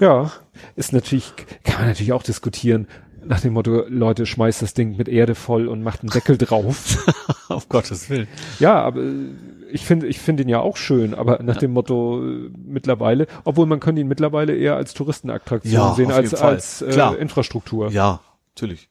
Ja, 0.00 0.30
ist 0.76 0.92
natürlich, 0.92 1.32
kann 1.64 1.80
man 1.80 1.88
natürlich 1.88 2.12
auch 2.12 2.22
diskutieren, 2.22 2.86
nach 3.24 3.40
dem 3.40 3.52
Motto, 3.52 3.84
Leute, 3.88 4.26
schmeißt 4.26 4.62
das 4.62 4.74
Ding 4.74 4.96
mit 4.96 5.08
Erde 5.08 5.34
voll 5.34 5.66
und 5.68 5.82
macht 5.82 6.00
einen 6.00 6.10
Deckel 6.10 6.38
drauf. 6.38 7.04
Auf 7.48 7.68
Gottes 7.68 8.08
Willen. 8.08 8.28
Ja, 8.58 8.80
aber 8.80 9.02
äh, 9.02 9.26
ich 9.70 9.84
finde, 9.84 10.06
ich 10.06 10.18
finde 10.18 10.42
ihn 10.42 10.48
ja 10.48 10.60
auch 10.60 10.76
schön, 10.76 11.14
aber 11.14 11.42
nach 11.42 11.56
dem 11.56 11.72
Motto 11.72 12.22
äh, 12.24 12.50
mittlerweile, 12.56 13.26
obwohl 13.44 13.66
man 13.66 13.80
könnte 13.80 14.00
ihn 14.00 14.08
mittlerweile 14.08 14.54
eher 14.56 14.76
als 14.76 14.94
Touristenattraktion 14.94 15.72
Ja, 15.72 15.94
sehen 15.94 16.10
als 16.12 16.34
als 16.34 16.82
äh, 16.82 16.90
Klar. 16.90 17.18
Infrastruktur. 17.18 17.90
Ja, 17.90 18.20
natürlich. 18.54 18.88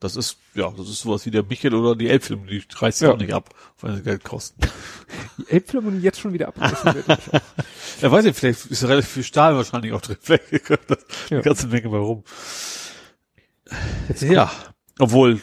Das 0.00 0.16
ist, 0.16 0.36
ja, 0.54 0.70
das 0.76 0.88
ist 0.88 1.00
sowas 1.00 1.24
wie 1.24 1.30
der 1.30 1.44
Michel 1.44 1.74
oder 1.74 1.96
die 1.96 2.08
Elbphilharmonie, 2.10 2.58
die 2.70 2.76
reißt 2.76 3.00
Ja. 3.00 3.08
ja. 3.08 3.14
auch 3.14 3.18
nicht 3.18 3.32
ab, 3.32 3.50
weil 3.80 3.94
sie 3.96 4.02
Geld 4.02 4.22
kosten. 4.24 4.60
Die 5.38 5.50
Elbphilharmonie 5.50 6.00
jetzt 6.00 6.20
schon 6.20 6.32
wieder 6.34 6.48
abreißen 6.48 6.94
ich 7.06 7.10
auch. 7.10 7.40
Ja, 8.02 8.10
weiß 8.12 8.24
ich, 8.26 8.36
vielleicht 8.36 8.66
ist 8.66 8.84
relativ 8.84 9.08
viel 9.08 9.22
Stahl 9.22 9.56
wahrscheinlich 9.56 9.92
auch 9.92 10.00
drin. 10.02 10.16
Vielleicht 10.20 10.64
kommt 10.66 10.80
das 10.88 10.98
Ja. 11.30 11.36
eine 11.36 11.42
ganze 11.42 11.68
Menge 11.68 11.88
mal 11.88 12.00
rum. 12.00 12.24
ja. 14.20 14.50
Obwohl, 14.98 15.40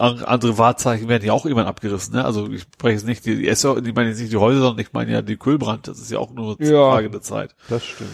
andere 0.00 0.56
Wahrzeichen 0.58 1.08
werden 1.08 1.24
ja 1.24 1.32
auch 1.32 1.44
irgendwann 1.44 1.66
abgerissen, 1.66 2.14
ne? 2.14 2.24
Also 2.24 2.48
ich 2.48 2.62
spreche 2.62 2.94
jetzt 2.94 3.06
nicht 3.06 3.26
die, 3.26 3.36
die 3.36 3.48
Esser, 3.48 3.76
ich 3.76 3.94
meine 3.94 4.08
jetzt 4.08 4.20
nicht 4.20 4.32
die 4.32 4.36
Häuser, 4.38 4.60
sondern 4.60 4.78
ich 4.78 4.92
meine 4.92 5.12
ja 5.12 5.22
die 5.22 5.36
Kühlbrand. 5.36 5.86
Das 5.88 5.98
ist 5.98 6.10
ja 6.10 6.18
auch 6.18 6.30
nur 6.32 6.56
eine 6.58 6.70
Ja. 6.70 6.90
Frage 6.90 7.10
der 7.10 7.20
Zeit. 7.22 7.54
Das 7.68 7.84
stimmt. 7.84 8.10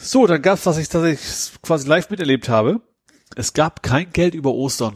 So, 0.00 0.26
dann 0.26 0.42
gab's, 0.42 0.66
was 0.66 0.78
ich 0.78 0.88
tatsächlich 0.88 1.52
quasi 1.62 1.88
live 1.88 2.10
miterlebt 2.10 2.48
habe. 2.48 2.80
Es 3.36 3.52
gab 3.52 3.82
kein 3.82 4.12
Geld 4.12 4.34
über 4.34 4.52
Ostern. 4.52 4.94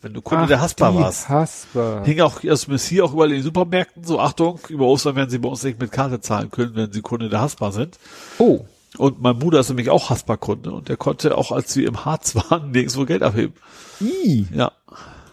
Wenn 0.00 0.14
du 0.14 0.20
Kunde 0.22 0.44
Ach, 0.44 0.48
der 0.48 0.60
Haspa 0.60 0.94
warst. 0.94 1.28
Haspa. 1.28 2.02
Hing 2.04 2.20
auch, 2.20 2.42
also 2.42 2.72
ist 2.72 2.86
hier 2.88 3.04
auch 3.04 3.12
überall 3.12 3.28
in 3.30 3.36
den 3.36 3.44
Supermärkten 3.44 4.02
so, 4.02 4.18
Achtung, 4.18 4.58
über 4.68 4.86
Ostern 4.86 5.14
werden 5.14 5.30
sie 5.30 5.38
bei 5.38 5.48
uns 5.48 5.62
nicht 5.62 5.80
mit 5.80 5.92
Karte 5.92 6.20
zahlen 6.20 6.50
können, 6.50 6.74
wenn 6.74 6.92
sie 6.92 7.02
Kunde 7.02 7.28
der 7.28 7.40
Haspa 7.40 7.70
sind. 7.70 7.98
Oh, 8.38 8.64
Und 8.98 9.22
mein 9.22 9.38
Bruder 9.38 9.60
ist 9.60 9.68
nämlich 9.68 9.90
auch 9.90 10.10
Haspa-Kunde 10.10 10.72
und 10.72 10.88
der 10.88 10.96
konnte 10.96 11.38
auch, 11.38 11.52
als 11.52 11.76
wir 11.76 11.86
im 11.86 12.04
Harz 12.04 12.34
waren, 12.34 12.70
nirgendwo 12.72 13.04
Geld 13.04 13.22
abheben. 13.22 13.54
I. 14.02 14.46
Ja. 14.52 14.72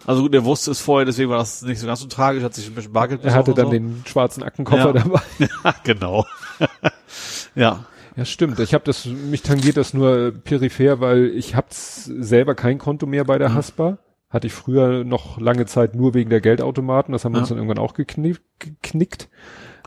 Also 0.06 0.22
gut, 0.22 0.32
der 0.34 0.44
wusste 0.44 0.70
es 0.70 0.80
vorher, 0.80 1.04
deswegen 1.04 1.30
war 1.30 1.38
das 1.38 1.62
nicht 1.62 1.78
so 1.78 1.86
ganz 1.86 2.00
so 2.00 2.06
tragisch, 2.08 2.42
hat 2.42 2.54
sich 2.54 2.66
ein 2.66 2.74
bisschen 2.74 2.92
Bargeld 2.92 3.24
Er 3.24 3.34
hatte 3.34 3.52
dann 3.54 3.66
und 3.66 3.72
den 3.72 4.02
schwarzen 4.06 4.42
Aktenkoffer 4.42 4.86
Ja. 4.86 4.92
dabei. 4.92 5.20
so. 5.38 5.44
Ja, 5.64 5.74
genau. 5.84 6.26
ja. 7.54 7.84
Ja, 8.16 8.24
stimmt. 8.24 8.58
Ich 8.58 8.74
habe 8.74 8.84
das, 8.84 9.06
mich 9.06 9.42
tangiert 9.42 9.76
das 9.76 9.94
nur 9.94 10.32
peripher, 10.32 11.00
weil 11.00 11.26
ich 11.26 11.54
hab's 11.54 12.04
selber 12.06 12.54
kein 12.54 12.78
Konto 12.78 13.06
mehr 13.06 13.24
bei 13.24 13.38
der 13.38 13.50
Mhm. 13.50 13.54
Haspa. 13.54 13.98
Hatte 14.30 14.46
ich 14.48 14.52
früher 14.52 15.04
noch 15.04 15.38
lange 15.40 15.66
Zeit 15.66 15.94
nur 15.94 16.14
wegen 16.14 16.30
der 16.30 16.40
Geldautomaten. 16.40 17.12
Das 17.12 17.24
haben 17.24 17.32
wir 17.32 17.38
Ja. 17.38 17.42
uns 17.42 17.48
dann 17.50 17.58
irgendwann 17.58 17.78
auch 17.78 17.94
geknickt. 17.94 18.42
geknickt. 18.58 19.28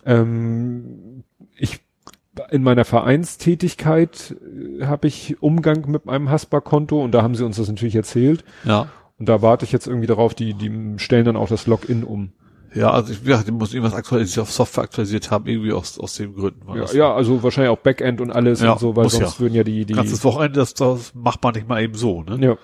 Ähm, 0.05 1.23
in 2.49 2.63
meiner 2.63 2.85
Vereinstätigkeit 2.85 4.35
äh, 4.79 4.85
habe 4.85 5.07
ich 5.07 5.41
Umgang 5.41 5.89
mit 5.89 6.05
meinem 6.05 6.29
Haspa-Konto 6.29 7.01
und 7.03 7.11
da 7.11 7.21
haben 7.21 7.35
sie 7.35 7.45
uns 7.45 7.57
das 7.57 7.67
natürlich 7.67 7.95
erzählt. 7.95 8.43
Ja. 8.63 8.87
Und 9.19 9.29
da 9.29 9.41
warte 9.41 9.65
ich 9.65 9.71
jetzt 9.71 9.87
irgendwie 9.87 10.07
darauf, 10.07 10.33
die, 10.33 10.53
die 10.53 10.95
stellen 10.97 11.25
dann 11.25 11.35
auch 11.35 11.47
das 11.47 11.67
Login 11.67 12.03
um. 12.03 12.33
Ja, 12.73 12.89
also 12.89 13.13
ich, 13.13 13.23
ja, 13.23 13.39
ich 13.45 13.51
muss 13.51 13.73
irgendwas 13.73 13.93
aktualisiert, 13.93 14.39
auf 14.39 14.51
Software 14.51 14.85
aktualisiert 14.85 15.29
haben, 15.29 15.45
irgendwie 15.45 15.71
aus, 15.73 15.99
aus 15.99 16.15
den 16.15 16.33
Gründen 16.33 16.65
war 16.65 16.75
Ja, 16.75 16.81
das. 16.81 16.93
ja, 16.93 17.13
also 17.13 17.43
wahrscheinlich 17.43 17.69
auch 17.69 17.77
Backend 17.77 18.19
und 18.19 18.31
alles 18.31 18.61
Ja, 18.61 18.73
und 18.73 18.79
so, 18.79 18.95
weil 18.95 19.09
sonst 19.09 19.35
ja. 19.35 19.39
würden 19.39 19.53
ja 19.53 19.63
die, 19.63 19.85
die, 19.85 19.93
Ganzes 19.93 20.23
Wochenende, 20.23 20.59
das, 20.59 20.73
das 20.73 21.13
macht 21.13 21.43
man 21.43 21.53
nicht 21.53 21.67
mal 21.67 21.83
eben 21.83 21.93
so, 21.93 22.23
ne? 22.23 22.37
Ja. 22.43 22.57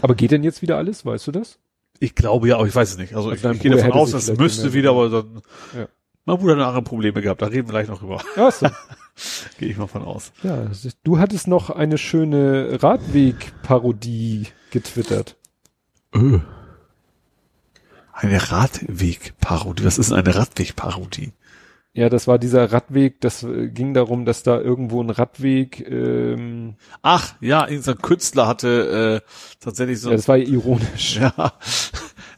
Aber 0.00 0.14
geht 0.14 0.30
denn 0.30 0.44
jetzt 0.44 0.62
wieder 0.62 0.76
alles? 0.76 1.04
Weißt 1.04 1.26
du 1.26 1.32
das? 1.32 1.58
Ich 1.98 2.14
glaube 2.14 2.48
ja, 2.48 2.56
aber 2.56 2.66
ich 2.66 2.74
weiß 2.74 2.92
es 2.92 2.98
nicht. 2.98 3.14
Also, 3.14 3.30
Also 3.30 3.50
ich, 3.50 3.56
ich 3.56 3.62
gehe 3.62 3.70
davon 3.72 3.92
aus, 3.92 4.10
vielleicht 4.10 4.38
müsste 4.38 4.72
wieder, 4.72 4.90
aber 4.90 5.10
dann, 5.10 5.42
Ja. 5.76 5.88
Mein 6.24 6.38
Bruder 6.38 6.56
hat 6.56 6.66
andere 6.68 6.82
Probleme 6.82 7.22
gehabt, 7.22 7.42
da 7.42 7.46
reden 7.46 7.68
wir 7.68 7.72
gleich 7.72 7.88
noch 7.88 7.98
drüber. 7.98 8.20
Ja, 8.36 8.50
so. 8.50 8.68
Gehe 9.58 9.68
ich 9.68 9.76
mal 9.76 9.86
von 9.86 10.02
aus. 10.02 10.32
ja, 10.42 10.70
du 11.04 11.18
hattest 11.18 11.46
noch 11.48 11.70
eine 11.70 11.98
schöne 11.98 12.82
Radweg-Parodie 12.82 14.46
getwittert. 14.70 15.36
Öh. 16.14 16.40
Eine 18.12 18.50
Radwegparodie. 18.50 19.84
Was 19.84 19.98
ist 19.98 20.10
denn 20.10 20.18
eine 20.18 20.34
Radwegparodie? 20.34 21.32
Ja, 21.92 22.08
das 22.08 22.28
war 22.28 22.38
dieser 22.38 22.70
Radweg, 22.72 23.20
das 23.20 23.42
äh, 23.42 23.68
ging 23.68 23.94
darum, 23.94 24.24
dass 24.24 24.44
da 24.44 24.60
irgendwo 24.60 25.02
ein 25.02 25.10
Radweg, 25.10 25.80
ähm, 25.88 26.76
Ach, 27.02 27.34
ja, 27.40 27.66
irgendein 27.66 27.98
Künstler 27.98 28.46
hatte 28.46 29.22
äh, 29.26 29.30
tatsächlich 29.58 30.00
so 30.00 30.10
ja, 30.10 30.16
das 30.16 30.28
war 30.28 30.38
ironisch. 30.38 31.16
Ja, 31.16 31.54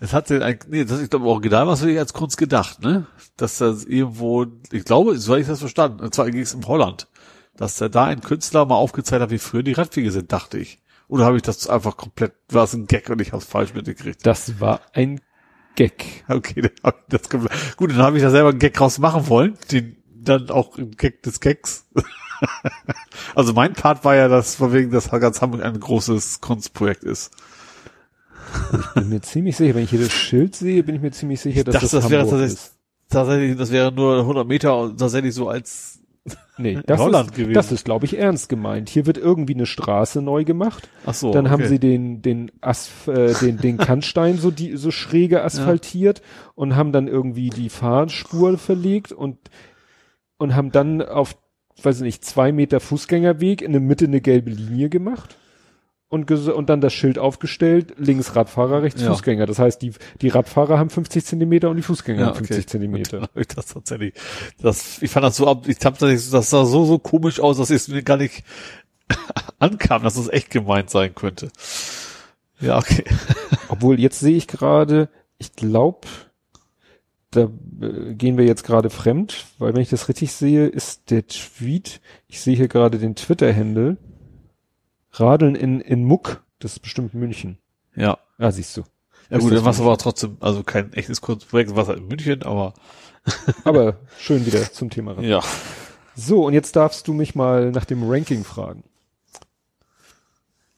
es 0.02 0.12
hat 0.12 0.32
ein, 0.32 0.58
nee, 0.68 0.84
das 0.84 0.98
ist, 0.98 1.04
ich 1.04 1.10
glaube, 1.10 1.26
original 1.26 1.64
war 1.68 1.74
es 1.74 1.80
wirklich 1.80 2.00
als 2.00 2.12
Kunst 2.12 2.36
gedacht, 2.36 2.82
ne? 2.82 3.06
Dass 3.36 3.58
das 3.58 3.84
irgendwo, 3.84 4.46
ich 4.72 4.84
glaube, 4.84 5.16
so 5.16 5.32
habe 5.32 5.40
ich 5.40 5.46
das 5.46 5.60
verstanden, 5.60 6.00
und 6.00 6.12
zwar 6.12 6.28
ging 6.28 6.40
es 6.40 6.54
in 6.54 6.66
Holland, 6.66 7.06
dass 7.56 7.76
da 7.76 7.88
da 7.88 8.06
ein 8.06 8.20
Künstler 8.20 8.66
mal 8.66 8.74
aufgezeigt 8.74 9.22
hat, 9.22 9.30
wie 9.30 9.38
früher 9.38 9.62
die 9.62 9.74
Radwege 9.74 10.10
sind, 10.10 10.32
dachte 10.32 10.58
ich. 10.58 10.80
Oder 11.06 11.24
habe 11.24 11.36
ich 11.36 11.42
das 11.42 11.68
einfach 11.68 11.96
komplett, 11.96 12.32
war 12.48 12.64
es 12.64 12.74
ein 12.74 12.88
Gag 12.88 13.10
und 13.10 13.20
ich 13.20 13.28
habe 13.28 13.42
es 13.42 13.48
falsch 13.48 13.74
mitgekriegt? 13.74 14.26
Das 14.26 14.58
war 14.58 14.80
ein 14.92 15.20
Gag. 15.76 16.24
Okay, 16.28 16.62
dann 16.62 16.72
hab 16.82 16.98
ich 16.98 17.20
das 17.20 17.28
komplett, 17.28 17.76
gut, 17.76 17.90
dann 17.92 17.98
habe 17.98 18.16
ich 18.16 18.24
da 18.24 18.30
selber 18.30 18.48
einen 18.48 18.58
Gag 18.58 18.80
raus 18.80 18.98
machen 18.98 19.28
wollen, 19.28 19.56
den 19.70 19.98
dann 20.16 20.50
auch 20.50 20.78
ein 20.78 20.90
Gag 20.90 21.22
des 21.22 21.38
Gags. 21.38 21.86
also 23.36 23.52
mein 23.52 23.74
Part 23.74 24.04
war 24.04 24.16
ja, 24.16 24.26
dass 24.26 24.56
von 24.56 24.72
wegen, 24.72 24.90
dass 24.90 25.10
ganz 25.10 25.40
Hamburg 25.40 25.62
ein 25.62 25.78
großes 25.78 26.40
Kunstprojekt 26.40 27.04
ist. 27.04 27.30
Bin 28.94 29.08
mir 29.08 29.20
ziemlich 29.20 29.56
sicher, 29.56 29.74
wenn 29.74 29.84
ich 29.84 29.90
hier 29.90 30.00
das 30.00 30.12
Schild 30.12 30.54
sehe, 30.54 30.82
bin 30.82 30.96
ich 30.96 31.02
mir 31.02 31.10
ziemlich 31.10 31.40
sicher, 31.40 31.64
dass 31.64 31.74
dachte, 31.74 31.86
das, 31.86 32.02
das 32.02 32.10
wäre 32.10 32.22
tatsächlich- 32.22 32.52
ist. 32.52 32.78
tatsächlich, 33.08 33.56
das 33.56 33.70
wäre 33.70 33.92
nur 33.92 34.20
100 34.20 34.46
Meter 34.46 34.78
und 34.78 34.98
tatsächlich 34.98 35.34
so 35.34 35.48
als, 35.48 36.00
Nee, 36.56 36.78
das 36.86 37.00
Holland 37.00 37.30
ist, 37.30 37.34
gewesen. 37.34 37.54
das 37.54 37.72
ist, 37.72 37.84
glaube 37.84 38.04
ich, 38.04 38.16
ernst 38.16 38.48
gemeint. 38.48 38.88
Hier 38.88 39.06
wird 39.06 39.18
irgendwie 39.18 39.54
eine 39.54 39.66
Straße 39.66 40.22
neu 40.22 40.44
gemacht. 40.44 40.88
ach 41.04 41.14
so. 41.14 41.32
Dann 41.32 41.50
haben 41.50 41.62
okay. 41.62 41.68
sie 41.68 41.78
den, 41.80 42.22
den, 42.22 42.52
Asp 42.60 43.08
äh, 43.08 43.34
den, 43.34 43.58
den 43.58 43.76
Kannstein 43.76 44.38
so, 44.38 44.52
die, 44.52 44.76
so 44.76 44.90
schräge 44.92 45.42
asphaltiert 45.42 46.22
und 46.54 46.76
haben 46.76 46.92
dann 46.92 47.08
irgendwie 47.08 47.50
die 47.50 47.70
Fahrspur 47.70 48.56
verlegt 48.58 49.10
und, 49.10 49.38
und 50.36 50.54
haben 50.54 50.70
dann 50.70 51.02
auf, 51.02 51.36
weiß 51.82 51.96
ich 51.96 52.02
nicht, 52.02 52.24
zwei 52.24 52.52
Meter 52.52 52.78
Fußgängerweg 52.78 53.60
in 53.60 53.72
der 53.72 53.80
Mitte 53.80 54.04
eine 54.04 54.20
gelbe 54.20 54.50
Linie 54.50 54.90
gemacht 54.90 55.38
und, 56.12 56.30
und 56.30 56.68
dann 56.68 56.82
das 56.82 56.92
Schild 56.92 57.18
aufgestellt, 57.18 57.94
links 57.96 58.36
Radfahrer, 58.36 58.82
rechts 58.82 59.00
Ja. 59.00 59.08
Fußgänger. 59.08 59.46
Das 59.46 59.58
heißt, 59.58 59.80
die, 59.80 59.92
die 60.20 60.28
Radfahrer 60.28 60.78
haben 60.78 60.90
50 60.90 61.24
Zentimeter 61.24 61.70
und 61.70 61.76
die 61.76 61.82
Fußgänger 61.82 62.20
Ja, 62.20 62.26
haben 62.26 62.36
50 62.36 62.56
okay. 62.58 62.66
Zentimeter. 62.66 63.28
Ich 63.34 63.48
das 63.48 63.66
tatsächlich, 63.66 64.12
das, 64.60 65.00
ich 65.00 65.10
fand 65.10 65.24
das 65.24 65.36
so 65.36 65.48
ab, 65.48 65.66
ich 65.66 65.78
hab 65.82 65.98
das, 65.98 66.28
das 66.28 66.50
sah 66.50 66.66
so, 66.66 66.84
so 66.84 66.98
komisch 66.98 67.40
aus, 67.40 67.56
dass 67.56 67.70
es 67.70 67.88
mir 67.88 68.02
gar 68.02 68.18
nicht 68.18 68.44
ankam, 69.58 70.02
dass 70.02 70.16
es 70.16 70.28
echt 70.28 70.50
gemeint 70.50 70.90
sein 70.90 71.14
könnte. 71.14 71.48
Ja, 72.60 72.76
okay. 72.76 73.04
Obwohl, 73.68 73.98
jetzt 73.98 74.20
sehe 74.20 74.36
ich 74.36 74.48
gerade, 74.48 75.08
ich 75.38 75.56
glaube, 75.56 76.06
da 77.30 77.48
äh, 77.80 78.12
gehen 78.12 78.36
wir 78.36 78.44
jetzt 78.44 78.64
gerade 78.64 78.90
fremd, 78.90 79.46
weil 79.58 79.72
wenn 79.72 79.80
ich 79.80 79.88
das 79.88 80.10
richtig 80.10 80.32
sehe, 80.32 80.66
ist 80.66 81.10
der 81.10 81.26
Tweet, 81.26 82.02
ich 82.28 82.42
sehe 82.42 82.54
hier 82.54 82.68
gerade 82.68 82.98
den 82.98 83.16
Twitter-Handle, 83.16 83.96
Radeln 85.12 85.54
in, 85.54 85.80
in 85.80 86.04
Muck, 86.04 86.42
das 86.58 86.72
ist 86.74 86.78
bestimmt 86.80 87.14
München. 87.14 87.58
Ja. 87.94 88.18
Ah, 88.38 88.50
siehst 88.50 88.76
du. 88.76 88.82
Ja 89.30 89.38
Ist 89.38 89.42
gut, 89.44 89.52
das 89.52 89.58
dann 89.58 89.64
war 89.64 89.72
es 89.72 89.80
aber 89.80 89.98
trotzdem, 89.98 90.36
also 90.40 90.62
kein 90.62 90.92
echtes 90.92 91.20
Kunstprojekt, 91.20 91.74
was 91.76 91.88
halt 91.88 91.98
in 91.98 92.08
München, 92.08 92.42
aber 92.42 92.74
Aber 93.64 93.96
schön 94.18 94.44
wieder 94.46 94.72
zum 94.72 94.90
Thema 94.90 95.12
ran. 95.12 95.24
ja. 95.24 95.40
So, 96.14 96.44
und 96.44 96.52
jetzt 96.52 96.76
darfst 96.76 97.08
du 97.08 97.14
mich 97.14 97.34
mal 97.34 97.70
nach 97.70 97.86
dem 97.86 98.08
Ranking 98.08 98.44
fragen. 98.44 98.84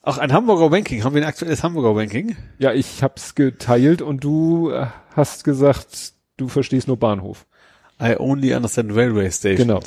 Ach, 0.01 0.17
ein 0.17 0.31
Hamburger 0.31 0.71
Ranking. 0.71 1.03
Haben 1.03 1.15
wir 1.15 1.23
ein 1.23 1.27
aktuelles 1.27 1.61
Hamburger 1.61 1.99
Ranking? 1.99 2.37
Ja, 2.57 2.71
ich 2.71 3.03
hab's 3.03 3.35
geteilt 3.35 4.01
und 4.01 4.23
du 4.23 4.69
äh, 4.69 4.85
hast 5.13 5.43
gesagt, 5.43 6.13
du 6.37 6.47
verstehst 6.47 6.87
nur 6.87 6.97
Bahnhof. 6.97 7.47
I 8.01 8.15
only 8.17 8.53
understand 8.53 8.95
railway 8.95 9.29
station. 9.31 9.67
Genau. 9.67 9.81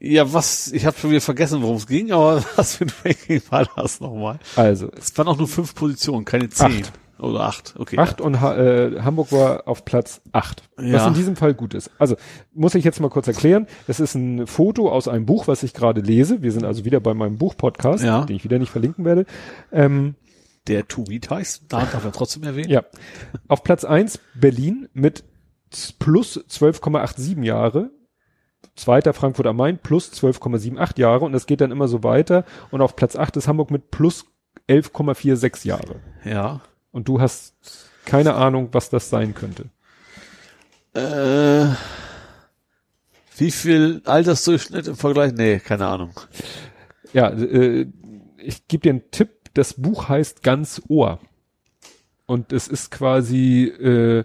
Ja, 0.00 0.32
was, 0.32 0.70
ich 0.72 0.86
habe 0.86 0.96
schon 0.98 1.10
wieder 1.10 1.20
vergessen, 1.20 1.60
worum 1.62 1.76
es 1.76 1.86
ging, 1.86 2.12
aber 2.12 2.44
was 2.56 2.76
für 2.76 2.84
ein 2.84 2.92
Ranking 3.04 3.42
war 3.50 3.68
das 3.76 4.00
nochmal? 4.00 4.38
Also, 4.56 4.90
Es 4.96 5.16
waren 5.18 5.26
auch 5.28 5.38
nur 5.38 5.48
fünf 5.48 5.74
Positionen, 5.74 6.24
keine 6.24 6.48
zehn. 6.48 6.82
Acht. 6.84 6.92
Oder 7.18 7.40
acht, 7.40 7.74
okay. 7.76 7.98
Acht 7.98 8.20
und 8.20 8.40
ha 8.40 8.56
äh, 8.56 9.00
Hamburg 9.00 9.32
war 9.32 9.66
auf 9.66 9.84
Platz 9.84 10.20
acht. 10.30 10.62
Was 10.76 10.86
Ja. 10.86 11.08
in 11.08 11.14
diesem 11.14 11.34
Fall 11.34 11.52
gut 11.52 11.74
ist. 11.74 11.90
Also 11.98 12.14
muss 12.54 12.76
ich 12.76 12.84
jetzt 12.84 13.00
mal 13.00 13.08
kurz 13.10 13.26
erklären. 13.26 13.66
Es 13.88 13.98
ist 13.98 14.14
ein 14.14 14.46
Foto 14.46 14.88
aus 14.88 15.08
einem 15.08 15.26
Buch, 15.26 15.48
was 15.48 15.64
ich 15.64 15.74
gerade 15.74 16.00
lese. 16.00 16.42
Wir 16.42 16.52
sind 16.52 16.64
also 16.64 16.84
wieder 16.84 17.00
bei 17.00 17.14
meinem 17.14 17.36
Buch-Podcast, 17.36 18.04
Ja. 18.04 18.24
den 18.24 18.36
ich 18.36 18.44
wieder 18.44 18.60
nicht 18.60 18.70
verlinken 18.70 19.04
werde. 19.04 19.26
Ähm, 19.72 20.14
Der 20.68 20.86
To 20.86 21.02
Read 21.08 21.28
heißt, 21.28 21.64
da 21.70 21.80
darf 21.86 22.04
er 22.04 22.12
trotzdem 22.12 22.44
erwähnen. 22.44 22.70
ja. 22.70 22.84
Auf 23.48 23.64
Platz 23.64 23.82
eins 23.84 24.20
Berlin 24.36 24.88
mit 24.92 25.24
plus 25.98 26.38
12,87 26.48 27.42
Jahre. 27.42 27.90
Zweiter 28.76 29.12
Frankfurt 29.12 29.46
am 29.46 29.56
Main 29.56 29.78
plus 29.78 30.12
12,78 30.12 30.98
Jahre 31.00 31.24
und 31.24 31.32
das 31.32 31.46
geht 31.46 31.60
dann 31.60 31.72
immer 31.72 31.88
so 31.88 32.04
weiter. 32.04 32.44
Und 32.70 32.80
auf 32.80 32.96
Platz 32.96 33.16
acht 33.16 33.36
ist 33.36 33.48
Hamburg 33.48 33.70
mit 33.70 33.90
plus 33.90 34.26
11,46 34.68 35.66
Jahre. 35.66 35.96
Ja. 36.24 36.60
Und 36.92 37.08
du 37.08 37.20
hast 37.20 37.54
keine 38.04 38.34
Ahnung, 38.34 38.68
was 38.72 38.90
das 38.90 39.10
sein 39.10 39.34
könnte. 39.34 39.66
Äh, 40.94 41.74
wie 43.36 43.50
viel 43.50 44.02
Altersdurchschnitt 44.04 44.86
im 44.86 44.96
Vergleich? 44.96 45.32
Nee, 45.32 45.58
keine 45.58 45.86
Ahnung. 45.86 46.12
Ja, 47.12 47.28
äh, 47.28 47.86
ich 48.38 48.66
gebe 48.68 48.82
dir 48.82 48.90
einen 48.90 49.10
Tipp. 49.10 49.30
Das 49.54 49.74
Buch 49.74 50.08
heißt 50.08 50.42
Ganz 50.42 50.82
Ohr. 50.88 51.20
Und 52.26 52.52
es 52.52 52.68
ist 52.68 52.90
quasi 52.90 53.64
äh, 53.64 54.24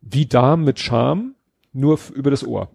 wie 0.00 0.26
Darm 0.26 0.64
mit 0.64 0.78
Charme, 0.78 1.34
nur 1.72 1.98
über 2.14 2.30
das 2.30 2.46
Ohr. 2.46 2.70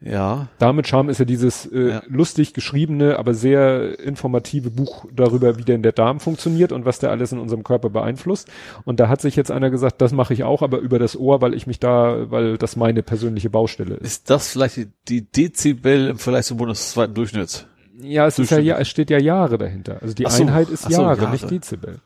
Ja. 0.00 0.46
Darm 0.58 0.76
mit 0.76 0.86
Charme 0.86 1.08
ist 1.08 1.18
ja 1.18 1.24
dieses 1.24 1.66
äh, 1.66 1.88
Ja. 1.90 2.02
lustig 2.06 2.54
geschriebene, 2.54 3.18
aber 3.18 3.34
sehr 3.34 3.98
informative 3.98 4.70
Buch 4.70 5.06
darüber, 5.12 5.58
wie 5.58 5.64
denn 5.64 5.82
der 5.82 5.90
Darm 5.92 6.20
funktioniert 6.20 6.70
und 6.70 6.84
was 6.84 7.00
der 7.00 7.10
alles 7.10 7.32
in 7.32 7.38
unserem 7.38 7.64
Körper 7.64 7.90
beeinflusst. 7.90 8.48
Und 8.84 9.00
da 9.00 9.08
hat 9.08 9.20
sich 9.20 9.34
jetzt 9.34 9.50
einer 9.50 9.70
gesagt, 9.70 10.00
das 10.00 10.12
mache 10.12 10.34
ich 10.34 10.44
auch, 10.44 10.62
aber 10.62 10.78
über 10.78 11.00
das 11.00 11.16
Ohr, 11.16 11.40
weil 11.40 11.52
ich 11.52 11.66
mich 11.66 11.80
da, 11.80 12.30
weil 12.30 12.58
das 12.58 12.76
meine 12.76 13.02
persönliche 13.02 13.50
Baustelle 13.50 13.96
ist. 13.96 14.06
Ist 14.06 14.30
das 14.30 14.50
vielleicht 14.52 14.76
die, 14.76 14.88
die 15.08 15.22
Dezibel 15.30 16.08
im 16.08 16.18
Vergleich 16.18 16.46
zum 16.46 16.58
bundesweiten 16.58 17.14
Durchschnitt? 17.14 17.66
Ja, 18.00 18.26
es 18.28 18.38
ist 18.38 18.50
ja, 18.52 18.78
es 18.78 18.88
steht 18.88 19.10
ja 19.10 19.18
Jahre 19.18 19.58
dahinter. 19.58 19.98
Also 20.00 20.14
die 20.14 20.24
so, 20.28 20.42
Einheit 20.42 20.68
ist 20.70 20.84
so, 20.84 20.90
Jahre, 20.90 21.20
Jahre. 21.22 21.32
nicht 21.32 21.50
Dezibel. 21.50 21.98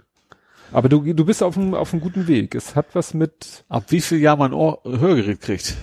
Aber 0.73 0.89
du, 0.89 1.13
du 1.13 1.25
bist 1.27 1.43
auf 1.43 1.59
einem, 1.59 1.75
auf 1.75 1.93
einem 1.93 2.01
guten 2.01 2.27
Weg. 2.27 2.55
Es 2.55 2.75
hat 2.75 2.87
was 2.95 3.13
mit, 3.13 3.65
Ab 3.69 3.85
wie 3.89 4.01
viel 4.01 4.19
Jahr 4.19 4.37
man 4.37 4.55
Ohr, 4.55 4.81
Hörgerät 4.85 5.43
kriegt? 5.43 5.77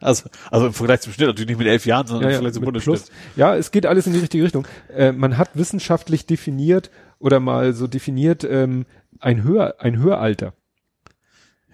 Also, 0.00 0.28
also 0.50 0.66
im 0.66 0.72
Vergleich 0.72 1.00
zum 1.00 1.12
Schnitt 1.12 1.26
natürlich 1.26 1.48
nicht 1.48 1.58
mit 1.58 1.66
elf 1.66 1.84
Jahren, 1.86 2.06
sondern 2.06 2.22
ja, 2.24 2.28
im 2.28 2.32
ja, 2.32 2.36
Vergleich 2.38 2.54
zum 2.54 2.64
Bundesschnitt. 2.64 3.04
Ja, 3.36 3.56
es 3.56 3.70
geht 3.72 3.84
alles 3.86 4.06
in 4.06 4.12
die 4.12 4.20
richtige 4.20 4.44
Richtung. 4.44 4.66
Äh, 4.94 5.12
man 5.12 5.36
hat 5.38 5.50
wissenschaftlich 5.54 6.26
definiert 6.26 6.90
oder 7.18 7.40
mal 7.40 7.72
so 7.72 7.86
definiert 7.88 8.44
ähm, 8.44 8.86
ein 9.18 9.42
Hör, 9.42 9.76
ein 9.80 9.98
Höralter. 9.98 10.52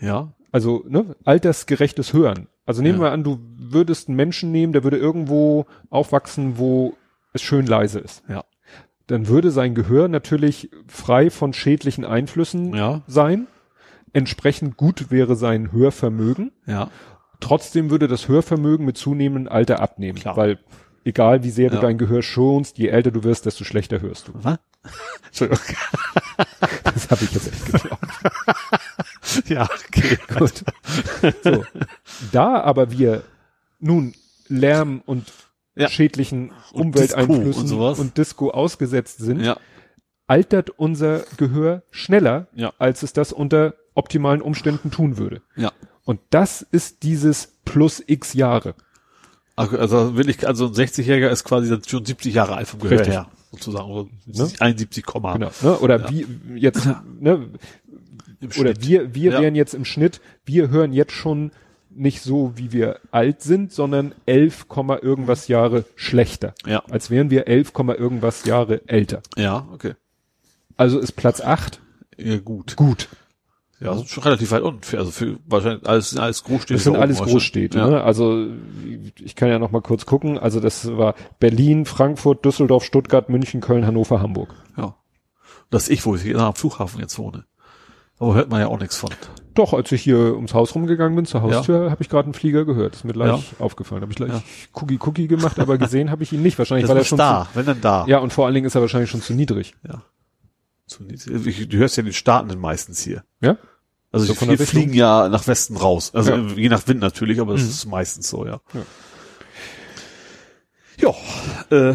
Ja. 0.01 0.33
Also 0.53 0.85
ne, 0.89 1.17
altersgerechtes 1.25 2.13
Hören. 2.13 2.47
Also 2.67 2.81
nehmen 2.83 2.99
Ja. 2.99 3.07
wir 3.07 3.13
an, 3.13 3.25
du 3.25 3.41
würdest 3.59 4.09
einen 4.09 4.17
Menschen 4.17 4.53
nehmen, 4.53 4.73
der 4.73 4.85
würde 4.85 4.97
irgendwo 4.97 5.67
aufwachsen, 5.91 6.57
wo 6.59 6.97
es 7.35 7.43
schön 7.43 7.67
leise 7.67 7.99
ist. 7.99 8.23
Ja. 8.29 8.45
Dann 9.07 9.29
würde 9.29 9.51
sein 9.51 9.75
Gehör 9.75 10.09
natürlich 10.09 10.71
frei 10.87 11.29
von 11.29 11.53
schädlichen 11.53 12.07
Einflüssen 12.07 12.75
Ja. 12.75 13.03
sein. 13.07 13.49
Entsprechend 14.15 14.77
gut 14.77 15.11
wäre 15.11 15.37
sein 15.37 15.73
Hörvermögen. 15.73 16.53
Ja. 16.67 16.91
Trotzdem 17.45 17.91
würde 17.91 18.09
das 18.09 18.27
Hörvermögen 18.29 18.87
mit 18.87 18.97
zunehmendem 18.97 19.53
Alter 19.53 19.81
abnehmen, 19.81 20.19
Klar. 20.19 20.37
weil 20.37 20.59
egal 21.05 21.45
wie 21.45 21.51
sehr 21.51 21.69
du 21.69 21.77
Ja. 21.77 21.83
dein 21.83 21.99
Gehör 21.99 22.23
schonst, 22.23 22.79
je 22.79 22.89
älter 22.89 23.11
du 23.11 23.23
wirst, 23.23 23.45
desto 23.45 23.65
schlechter 23.65 24.01
hörst 24.01 24.29
du. 24.29 24.33
Was? 24.35 24.59
Entschuldigung. 25.27 25.65
Das 26.85 27.11
habe 27.11 27.25
ich 27.25 27.33
jetzt 27.33 27.49
echt 27.49 27.67
geglaubt. 27.67 28.07
ja, 29.49 29.65
okay. 29.89 30.19
Gut. 30.39 30.65
So. 31.43 31.65
Da 32.31 32.61
aber 32.63 32.91
wir 32.93 33.23
nun 33.81 34.15
Lärm 34.49 35.03
und 35.05 35.33
Ja. 35.75 35.89
schädlichen 35.89 36.53
Und 36.73 36.81
Umwelteinflüssen 36.95 37.63
Disco 37.65 37.89
und 37.91 37.99
und 37.99 38.19
Disco 38.19 38.51
ausgesetzt 38.51 39.19
sind, 39.19 39.41
Ja. 39.41 39.57
altert 40.29 40.71
unser 40.71 41.25
Gehör 41.37 41.83
schneller, 41.91 42.47
Ja. 42.55 42.73
als 42.79 43.03
es 43.03 43.13
das 43.13 43.33
unter 43.33 43.75
optimalen 43.95 44.41
Umständen 44.43 44.91
tun 44.93 45.19
würde. 45.19 45.43
Ja. 45.57 45.73
Und 46.05 46.21
das 46.31 46.63
ist 46.63 47.03
dieses 47.03 47.55
plus 47.65 48.03
x 48.07 48.35
Jahre. 48.35 48.75
Also 49.57 50.17
will 50.17 50.29
ich, 50.29 50.47
also 50.47 50.67
ein 50.67 50.73
60-Jähriger 50.73 51.29
ist 51.29 51.45
quasi 51.45 51.69
dann 51.71 51.83
schon 51.85 52.05
70 52.05 52.35
Jahre 52.35 52.57
alt 52.57 52.67
vom 52.67 52.81
Gehör 52.81 52.99
Richtig. 52.99 53.15
her, 53.15 53.29
sozusagen. 53.53 53.91
Oder 53.91 54.09
71, 54.59 55.05
Komma. 55.07 55.35
Genau. 55.35 55.51
Ne? 55.63 55.79
Oder 55.79 56.01
Ja. 56.01 56.11
wie 56.11 56.27
jetzt, 56.57 56.87
ne? 57.21 57.51
Oder 58.43 58.53
Schnitt. 58.75 58.87
wir, 58.87 59.15
wir 59.15 59.33
Ja. 59.33 59.41
wären 59.41 59.55
jetzt 59.55 59.75
im 59.75 59.85
Schnitt, 59.85 60.21
wir 60.45 60.69
hören 60.71 60.93
jetzt 60.93 61.13
schon 61.13 61.53
nicht 61.97 62.21
so, 62.23 62.53
wie 62.57 62.73
wir 62.73 62.99
alt 63.13 63.43
sind, 63.43 63.73
sondern 63.73 64.13
11, 64.27 64.67
Komma 64.69 64.99
irgendwas 65.01 65.47
Jahre 65.47 65.85
schlechter. 65.95 66.53
Ja. 66.67 66.83
Als 66.91 67.09
wären 67.09 67.31
wir 67.31 67.47
11, 67.47 67.73
Komma 67.73 67.95
irgendwas 67.95 68.45
Jahre 68.45 68.81
älter. 68.89 69.23
Ja, 69.37 69.69
okay. 69.73 69.95
Also 70.77 70.99
ist 70.99 71.13
Platz 71.13 71.41
8 71.41 71.81
Ja, 72.19 72.39
gut. 72.39 72.75
gut. 72.75 73.09
Ja, 73.85 73.91
also 73.93 74.05
schon 74.07 74.23
relativ 74.23 74.51
weit 74.51 74.63
unten. 74.63 74.83
Für, 74.83 74.99
also 74.99 75.11
für 75.11 75.39
wahrscheinlich 75.47 75.87
alles, 75.87 76.17
alles 76.17 76.43
Großstädte. 76.45 76.75
Das 76.75 76.85
sind 76.85 76.97
alles. 76.97 77.19
Großstädte. 77.19 77.79
Ja. 77.79 77.89
Ne? 77.89 78.03
Also 78.03 78.47
ich 79.23 79.37
kann 79.37 79.49
ja 79.51 79.59
noch 79.59 79.71
mal 79.71 79.83
kurz 79.83 80.07
gucken. 80.07 80.39
Also 80.39 80.59
das 80.61 80.97
war 80.97 81.15
Berlin, 81.39 81.85
Frankfurt, 81.85 82.45
Düsseldorf, 82.45 82.85
Stuttgart, 82.85 83.29
München, 83.29 83.61
Köln, 83.61 83.87
Hannover, 83.87 84.21
Hamburg. 84.21 84.55
ja. 84.77 84.95
Das 85.71 85.89
ich, 85.89 86.05
wo 86.07 86.15
ich 86.15 86.23
hier 86.23 86.39
am 86.39 86.55
Flughafen 86.55 87.01
jetzt 87.01 87.19
wohne. 87.19 87.45
Aber 88.21 88.35
hört 88.35 88.49
man 88.49 88.61
ja 88.61 88.69
auch 88.69 88.79
nichts 88.79 88.97
von. 88.97 89.11
Doch, 89.55 89.73
als 89.75 89.91
ich 89.91 90.03
hier 90.03 90.35
ums 90.37 90.55
Haus 90.55 90.75
rumgegangen 90.75 91.17
bin, 91.17 91.25
zur 91.27 91.43
Haustür, 91.43 91.91
habe 91.91 92.01
ich 92.03 92.09
gerade 92.09 92.27
einen 92.27 92.35
Flieger 92.35 92.65
gehört. 92.65 92.95
Ist 92.95 93.05
mir 93.05 93.13
gleich 93.13 93.43
aufgefallen. 93.59 94.03
Habe 94.03 94.13
ich 94.13 94.17
gleich 94.17 94.31
Ja. 94.31 94.43
Cookie 94.75 94.99
Cookie 95.05 95.27
gemacht, 95.27 95.59
aber 95.59 95.77
gesehen 95.79 96.11
habe 96.11 96.23
ich 96.23 96.33
ihn 96.33 96.43
nicht. 96.43 96.59
Wahrscheinlich, 96.59 96.85
Das 96.85 96.91
weil 96.91 96.99
er 96.99 97.03
ist 97.03 97.09
schon 97.09 97.19
da, 97.19 97.49
wenn 97.55 97.67
dann 97.67 97.81
da. 97.81 98.05
Zu, 98.05 98.11
ja, 98.11 98.19
und 98.19 98.33
vor 98.33 98.47
allen 98.47 98.55
Dingen 98.55 98.67
ist 98.67 98.75
er 98.77 98.83
wahrscheinlich 98.83 99.11
schon 99.11 99.21
zu 99.21 99.35
niedrig. 99.35 99.75
Zu 100.87 101.03
niedrig. 101.03 101.69
Du 101.69 101.77
hörst 101.79 101.97
ja 101.97 102.03
den 102.03 102.13
Startenden 102.13 102.61
meistens 102.61 103.03
hier. 103.03 103.25
Ja? 103.41 103.57
Also 104.15 104.33
So 104.33 104.47
der 104.47 104.59
wir 104.59 104.67
fliegen 104.67 104.95
ja 104.95 105.29
nach 105.29 105.47
Westen 105.49 105.77
raus. 105.77 106.13
Also 106.15 106.33
Ja. 106.33 106.47
je 106.55 106.69
nach 106.69 106.87
Wind 106.87 107.01
natürlich, 107.01 107.41
aber 107.41 107.53
das 107.55 107.63
Mhm. 107.63 107.69
ist 107.69 107.87
meistens 107.87 108.29
so, 108.29 108.47
ja. 108.47 108.61
Ja. 108.73 108.83
Ja, 111.71 111.77
äh, 111.77 111.95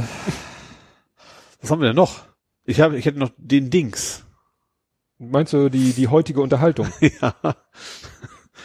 was 1.61 1.71
haben 1.71 1.79
wir 1.81 1.87
denn 1.87 1.95
noch? 1.95 2.25
Ich 2.65 2.81
habe, 2.81 2.97
ich 2.97 3.05
hätte 3.05 3.17
noch 3.19 3.31
den 3.37 3.69
Dings. 3.69 4.25
Meinst 5.17 5.53
du 5.53 5.69
die, 5.69 5.93
die 5.93 6.07
heutige 6.09 6.41
Unterhaltung? 6.41 6.87
ja. 7.21 7.33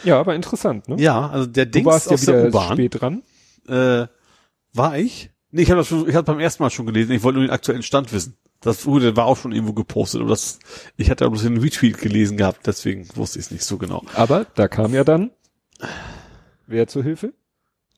ja, 0.03 0.19
aber 0.19 0.35
interessant, 0.35 0.87
ne? 0.87 0.97
ja, 1.01 1.29
also 1.29 1.45
der 1.47 1.65
du 1.65 1.71
Dings 1.71 1.85
warst 1.85 2.07
ja 2.07 2.13
aus 2.13 2.21
der 2.25 2.35
wieder 2.35 2.47
U-Bahn. 2.49 2.73
spät 2.73 3.01
dran. 3.01 3.23
Äh, 3.67 4.07
war 4.73 4.97
ich? 4.97 5.31
Nee, 5.51 5.61
ich 5.63 5.71
habe 5.71 5.79
das 5.79 5.87
schon, 5.87 6.07
ich 6.09 6.15
habe 6.15 6.25
beim 6.25 6.39
ersten 6.39 6.61
Mal 6.61 6.69
schon 6.69 6.85
gelesen. 6.85 7.13
Ich 7.13 7.23
wollte 7.23 7.39
nur 7.39 7.47
den 7.47 7.53
aktuellen 7.53 7.83
Stand 7.83 8.11
wissen. 8.11 8.37
Das 8.61 8.85
wurde, 8.85 9.15
war 9.15 9.25
auch 9.25 9.37
schon 9.37 9.51
irgendwo 9.51 9.73
gepostet, 9.73 10.21
aber 10.21 10.31
das, 10.31 10.59
ich 10.97 11.11
hatte 11.11 11.25
aber 11.25 11.33
bloß 11.33 11.43
den 11.43 11.57
Retweet 11.57 11.99
gelesen 11.99 12.37
gehabt, 12.37 12.65
deswegen 12.65 13.07
wusste 13.15 13.37
ich 13.39 13.45
es 13.45 13.51
nicht 13.51 13.63
so 13.63 13.77
genau. 13.77 14.03
Aber 14.15 14.45
da 14.55 14.67
kam 14.67 14.93
ja 14.93 15.03
dann 15.03 15.31
wer 16.67 16.87
zur 16.87 17.03
Hilfe? 17.03 17.33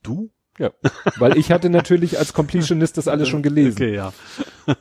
Du? 0.04 0.30
Ja. 0.58 0.72
Weil 1.18 1.38
ich 1.38 1.52
hatte 1.52 1.70
natürlich 1.70 2.18
als 2.18 2.34
Completionist 2.34 2.98
das 2.98 3.08
alles 3.08 3.30
schon 3.30 3.44
gelesen. 3.44 3.78
Okay, 3.78 3.96
ja. 3.96 4.14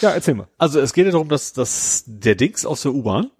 Ja, 0.00 0.10
erzähl 0.10 0.34
mal. 0.34 0.48
Also 0.56 0.80
es 0.80 0.92
geht 0.92 1.06
ja 1.06 1.12
darum, 1.12 1.28
dass, 1.28 1.52
dass 1.52 2.04
der 2.06 2.36
Dings 2.36 2.64
aus 2.64 2.82
der 2.82 2.94
U-Bahn 2.94 3.30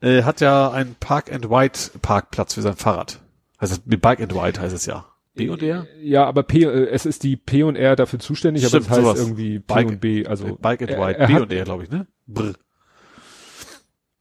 äh, 0.00 0.22
hat 0.22 0.40
ja 0.40 0.70
einen 0.70 0.94
Park 0.94 1.32
and 1.32 1.46
Ride 1.46 1.78
Parkplatz 2.00 2.54
für 2.54 2.62
sein 2.62 2.76
Fahrrad. 2.76 3.20
Also 3.58 3.76
mit 3.84 4.00
Bike 4.00 4.20
and 4.20 4.32
Ride 4.32 4.60
heißt 4.60 4.74
es 4.74 4.86
ja. 4.86 5.06
B 5.34 5.48
und 5.48 5.62
R? 5.62 5.86
Ja, 6.00 6.24
aber 6.26 6.42
P, 6.44 6.62
äh, 6.64 6.86
es 6.90 7.06
ist 7.06 7.22
die 7.24 7.36
P 7.36 7.62
und 7.64 7.76
R 7.76 7.96
dafür 7.96 8.18
zuständig, 8.20 8.62
aber 8.64 8.68
Stimmt, 8.70 8.84
es 8.86 8.90
heißt 8.90 9.00
sowas. 9.00 9.18
irgendwie 9.20 9.58
P 9.58 9.64
Bike- 9.74 9.88
und 9.88 10.00
B, 10.00 10.26
also 10.26 10.56
Bike 10.60 10.82
and 10.82 10.90
er- 10.90 11.06
Ride, 11.08 11.18
er 11.18 11.26
B 11.26 11.32
hat- 11.34 11.42
und 11.42 11.52
R, 11.52 11.64
glaube 11.64 11.82
ich, 11.84 11.90
ne? 11.90 12.06
Brr. 12.26 12.52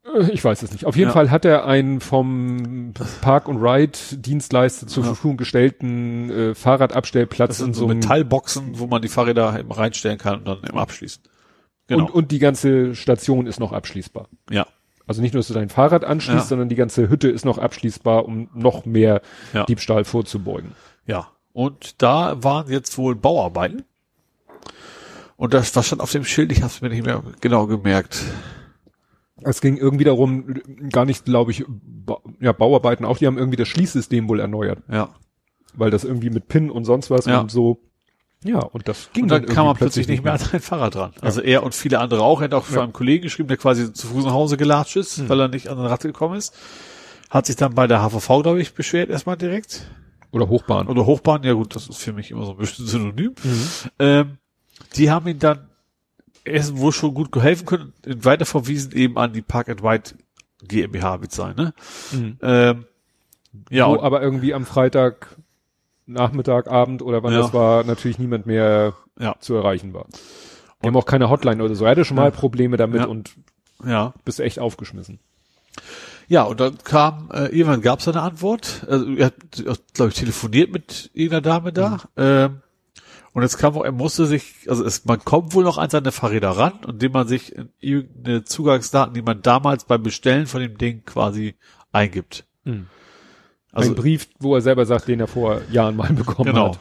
Äh, 0.05 0.31
Ich 0.31 0.43
weiß 0.43 0.61
es 0.63 0.71
nicht. 0.71 0.85
Auf 0.85 0.95
jeden 0.95 1.09
Ja. 1.09 1.13
Fall 1.13 1.31
hat 1.31 1.45
er 1.45 1.65
einen 1.65 1.99
vom 2.01 2.93
Park 3.21 3.47
und 3.47 3.57
Ride 3.63 3.97
Dienstleister 4.13 4.87
zur 4.87 5.03
Ja. 5.03 5.07
Verfügung 5.07 5.37
gestellten 5.37 6.29
äh, 6.29 6.55
Fahrradabstellplatz 6.55 7.49
Das 7.49 7.57
sind 7.59 7.67
in 7.69 7.73
so 7.73 7.87
Metallboxen, 7.87 8.79
wo 8.79 8.87
man 8.87 9.01
die 9.01 9.07
Fahrräder 9.07 9.63
reinstellen 9.69 10.17
kann 10.17 10.39
und 10.39 10.47
dann 10.47 10.57
eben 10.67 10.77
abschließen. 10.77 11.23
Genau. 11.87 12.05
und, 12.05 12.11
und 12.13 12.31
die 12.31 12.39
ganze 12.39 12.95
Station 12.95 13.45
ist 13.47 13.59
noch 13.59 13.71
abschließbar. 13.73 14.27
ja. 14.49 14.65
Also 15.05 15.21
nicht 15.21 15.33
nur, 15.33 15.39
dass 15.39 15.49
du 15.49 15.53
dein 15.53 15.67
Fahrrad 15.67 16.05
anschließt, 16.05 16.37
Ja. 16.37 16.45
sondern 16.45 16.69
die 16.69 16.77
ganze 16.77 17.09
Hütte 17.09 17.27
ist 17.27 17.43
noch 17.43 17.57
abschließbar, 17.57 18.23
um 18.23 18.47
noch 18.53 18.85
mehr. 18.85 19.21
Diebstahl 19.67 20.05
vorzubeugen. 20.05 20.71
Ja. 21.05 21.27
Und 21.53 22.01
da 22.01 22.43
waren 22.43 22.69
jetzt 22.71 22.97
wohl 22.97 23.15
Bauarbeiten. 23.15 23.83
Und 25.35 25.53
das, 25.53 25.75
was 25.75 25.87
stand 25.87 26.01
auf 26.01 26.11
dem 26.11 26.23
Schild? 26.25 26.51
Ich 26.51 26.59
habe 26.61 26.67
es 26.71 26.81
mir 26.81 26.89
nicht 26.89 27.05
mehr 27.05 27.23
genau 27.41 27.67
gemerkt. 27.67 28.21
Es 29.41 29.61
ging 29.61 29.77
irgendwie 29.77 30.05
darum, 30.05 30.55
gar 30.89 31.05
nicht, 31.05 31.25
glaube 31.25 31.51
ich, 31.51 31.65
ba 31.67 32.17
ja, 32.39 32.53
Bauarbeiten 32.53 33.03
auch, 33.05 33.17
die 33.17 33.27
haben 33.27 33.37
irgendwie 33.37 33.57
das 33.57 33.67
Schließsystem 33.67 34.29
wohl 34.29 34.39
erneuert, 34.39 34.79
Ja. 34.89 35.09
weil 35.73 35.89
das 35.91 36.03
irgendwie 36.05 36.29
mit 36.29 36.47
PIN 36.47 36.69
und 36.69 36.85
sonst 36.85 37.09
was 37.09 37.25
Ja. 37.25 37.41
und 37.41 37.51
so. 37.51 37.79
Ja, 38.45 38.59
und 38.59 38.87
das 38.87 39.09
ging 39.13 39.23
Und 39.23 39.29
dann 39.29 39.41
irgendwie 39.43 39.55
kam 39.55 39.65
man 39.65 39.75
plötzlich 39.75 40.07
nicht 40.07 40.23
mehr 40.23 40.33
an 40.33 40.39
sein 40.39 40.59
Fahrrad 40.59 40.95
dran. 40.95 41.11
Also 41.21 41.41
er 41.41 41.63
und 41.63 41.73
viele 41.73 41.99
andere 41.99 42.21
auch. 42.23 42.41
Er 42.41 42.45
hat 42.45 42.53
auch 42.53 42.65
für 42.65 42.75
Ja. 42.77 42.83
einen 42.83 42.93
Kollegen 42.93 43.23
geschrieben, 43.23 43.47
der 43.47 43.57
quasi 43.57 43.91
zu 43.93 44.07
Fuß 44.07 44.25
nach 44.25 44.33
Hause 44.33 44.55
gelatscht 44.57 44.95
ist, 44.97 45.17
Hm. 45.17 45.29
weil 45.29 45.39
er 45.41 45.47
nicht 45.47 45.67
an 45.69 45.77
den 45.77 45.85
Rad 45.87 46.01
gekommen 46.01 46.35
ist. 46.35 46.53
Hat 47.29 47.45
sich 47.45 47.55
dann 47.55 47.73
bei 47.73 47.87
der 47.87 48.01
HVV, 48.01 48.43
glaube 48.43 48.61
ich, 48.61 48.73
beschwert 48.73 49.09
erstmal 49.09 49.37
direkt. 49.37 49.89
Oder 50.33 50.49
Hochbahn. 50.49 50.87
Oder 50.87 51.05
Hochbahn, 51.05 51.43
ja 51.43 51.53
gut, 51.53 51.75
das 51.75 51.87
ist 51.87 51.97
für 52.01 52.11
mich 52.11 52.31
immer 52.31 52.45
so 52.45 52.51
ein 52.51 52.57
bisschen 52.57 52.85
synonym. 52.87 53.33
Mhm. 53.43 53.67
Ähm, 53.99 54.37
die 54.95 55.09
haben 55.11 55.27
ihn 55.27 55.39
dann 55.39 55.69
erst 56.43 56.75
wohl 56.77 56.91
schon 56.91 57.13
gut 57.13 57.31
geholfen 57.31 57.65
können, 57.65 57.93
weiter 58.05 58.45
verwiesen 58.45 58.91
eben 58.93 59.17
an 59.17 59.31
die 59.31 59.41
Park 59.41 59.69
and 59.69 59.81
Ride 59.83 60.11
GmbH 60.63 61.21
wird 61.21 61.31
sein, 61.31 61.55
ne? 61.55 61.73
Mhm. 62.11 62.37
Ähm, 62.41 62.85
ja, 63.69 63.87
Wo 63.87 64.01
aber 64.01 64.21
irgendwie 64.21 64.53
am 64.53 64.65
Freitag, 64.65 65.35
Nachmittag, 66.07 66.67
Abend 66.67 67.01
oder 67.01 67.21
wann 67.23 67.33
Ja. 67.33 67.41
das 67.41 67.53
war, 67.53 67.83
natürlich 67.83 68.17
niemand 68.19 68.45
mehr 68.47 68.93
Ja. 69.19 69.35
zu 69.39 69.53
erreichen 69.53 69.93
war. 69.93 70.07
Die 70.81 70.87
haben 70.87 70.97
auch 70.97 71.05
keine 71.05 71.29
Hotline 71.29 71.63
oder 71.63 71.75
so. 71.75 71.85
Er 71.85 71.91
hatte 71.91 72.03
schon 72.05 72.17
mal 72.17 72.25
Ja. 72.25 72.31
Probleme 72.31 72.75
damit 72.77 73.05
und 73.05 73.35
ja. 73.85 74.13
bist 74.25 74.39
echt 74.39 74.57
aufgeschmissen. 74.59 75.19
Ja, 76.27 76.43
und 76.43 76.59
dann 76.59 76.77
kam, 76.83 77.29
äh, 77.31 77.47
irgendwann 77.47 77.81
gab 77.81 77.99
es 77.99 78.07
eine 78.07 78.21
Antwort. 78.21 78.85
Also 78.89 79.13
er 79.15 79.27
hat, 79.27 79.35
glaube 79.93 80.09
ich, 80.09 80.15
telefoniert 80.15 80.71
mit 80.71 81.11
irgendeiner 81.13 81.41
Dame 81.41 81.73
da. 81.73 82.01
Ähm, 82.17 82.61
und 83.33 83.41
jetzt 83.41 83.57
kam 83.57 83.75
auch, 83.75 83.83
er 83.83 83.91
musste 83.91 84.25
sich, 84.25 84.67
also 84.67 84.85
es, 84.85 85.05
man 85.05 85.23
kommt 85.23 85.53
wohl 85.55 85.63
noch 85.63 85.79
an 85.79 85.89
seine 85.89 86.11
Fahrräder 86.11 86.51
ran, 86.51 86.73
indem 86.87 87.11
man 87.13 87.27
sich 87.27 87.55
in 87.55 87.69
irgendeine 87.79 88.43
Zugangsdaten, 88.43 89.13
die 89.15 89.23
man 89.23 89.41
damals 89.41 89.85
beim 89.85 90.03
Bestellen 90.03 90.45
von 90.45 90.61
dem 90.61 90.77
Ding 90.77 91.03
quasi 91.03 91.55
eingibt. 91.91 92.45
Also 93.71 93.91
Ein 93.91 93.95
Brief, 93.95 94.29
wo 94.39 94.55
er 94.55 94.61
selber 94.61 94.85
sagt, 94.85 95.07
den 95.07 95.19
er 95.19 95.27
vor 95.27 95.61
Jahren 95.71 95.95
mal 95.95 96.13
bekommen 96.13 96.51
genau. 96.51 96.69
hat. 96.69 96.79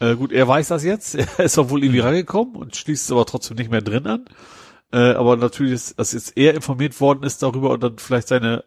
Äh, 0.00 0.16
gut, 0.16 0.32
er 0.32 0.48
weiß 0.48 0.68
das 0.68 0.84
jetzt. 0.84 1.14
Er 1.38 1.44
ist 1.44 1.58
auch 1.58 1.70
wohl 1.70 1.84
irgendwie 1.84 2.00
rangekommen 2.00 2.56
und 2.56 2.76
schließt 2.76 3.04
es 3.04 3.12
aber 3.12 3.24
trotzdem 3.24 3.56
nicht 3.56 3.70
mehr 3.70 3.82
drin 3.82 4.06
an. 4.06 4.24
Äh, 4.92 5.12
aber 5.14 5.36
natürlich, 5.36 5.72
ist, 5.72 5.98
dass 5.98 6.12
jetzt 6.12 6.36
er 6.36 6.54
informiert 6.54 7.00
worden 7.00 7.22
ist 7.22 7.42
darüber 7.42 7.70
und 7.70 7.82
dann 7.82 7.98
vielleicht 7.98 8.28
seine 8.28 8.64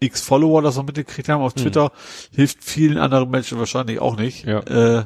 x 0.00 0.22
Follower 0.22 0.62
das 0.62 0.76
noch 0.76 0.86
mitgekriegt 0.86 1.28
haben 1.28 1.42
auf 1.42 1.52
Twitter, 1.54 1.92
hilft 2.34 2.64
vielen 2.64 2.96
anderen 2.98 3.30
Menschen 3.30 3.58
wahrscheinlich 3.58 4.00
auch 4.00 4.16
nicht. 4.16 4.44
Ja. 4.46 4.60
Äh, 4.60 5.04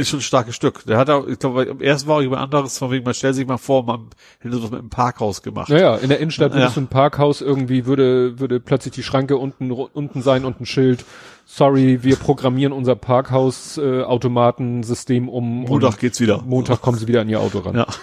ist 0.00 0.10
schon 0.10 0.20
ein 0.20 0.22
starkes 0.22 0.54
Stück. 0.54 0.84
Der 0.86 0.96
hat 0.96 1.10
auch, 1.10 1.26
ich 1.26 1.40
glaube, 1.40 1.66
am 1.68 1.80
ersten 1.80 2.08
war 2.08 2.22
jemand 2.22 2.40
anderes, 2.40 2.78
von 2.78 2.92
wegen, 2.92 3.04
man 3.04 3.14
stellt 3.14 3.34
sich 3.34 3.48
mal 3.48 3.56
vor, 3.58 3.82
man 3.84 4.06
hätte 4.38 4.62
was 4.62 4.70
mit 4.70 4.78
einem 4.78 4.90
Parkhaus 4.90 5.42
gemaut. 5.42 5.68
Naja, 5.68 5.96
in 5.96 6.08
der 6.08 6.20
Innenstadt 6.20 6.52
Ja. 6.52 6.58
würdest 6.60 6.76
du 6.76 6.82
ein 6.82 6.86
Parkhaus 6.86 7.40
irgendwie, 7.40 7.84
würde, 7.84 8.38
würde 8.38 8.60
plötzlich 8.60 8.94
die 8.94 9.02
Schranke 9.02 9.36
unten, 9.36 9.72
unten 9.72 10.22
sein 10.22 10.44
und 10.44 10.60
ein 10.60 10.66
Schild. 10.66 11.04
Sorry, 11.46 12.04
wir 12.04 12.14
programmieren 12.14 12.72
unser 12.72 12.94
Parkhaus-Automatensystem 12.94 15.28
um. 15.28 15.64
und 15.64 15.68
Montag 15.70 15.98
geht's 15.98 16.20
wieder. 16.20 16.42
Montag 16.42 16.80
kommen 16.80 16.96
sie 16.98 17.08
wieder 17.08 17.22
an 17.22 17.28
ihr 17.28 17.40
Auto 17.40 17.58
ran. 17.60 17.74
Ja. 17.76 17.86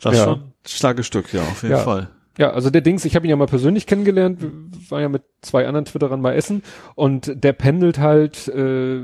Das 0.00 0.12
ist 0.12 0.18
Ja. 0.20 0.24
schon 0.26 0.34
ein 0.40 0.52
starkes 0.64 1.06
Stück, 1.08 1.32
ja, 1.34 1.42
auf 1.42 1.62
jeden 1.64 1.74
Ja. 1.74 1.82
Fall. 1.82 2.08
Ja, 2.38 2.50
also 2.52 2.70
der 2.70 2.80
Dings, 2.80 3.04
ich 3.04 3.14
habe 3.16 3.26
ihn 3.26 3.30
ja 3.30 3.36
mal 3.36 3.46
persönlich 3.46 3.86
kennengelernt, 3.86 4.40
war 4.88 5.00
ja 5.00 5.08
mit 5.08 5.22
zwei 5.42 5.66
anderen 5.66 5.84
Twitterern 5.84 6.20
mal 6.20 6.34
essen 6.34 6.62
und 6.94 7.32
der 7.44 7.52
pendelt 7.52 7.98
halt 7.98 8.48
äh, 8.48 9.02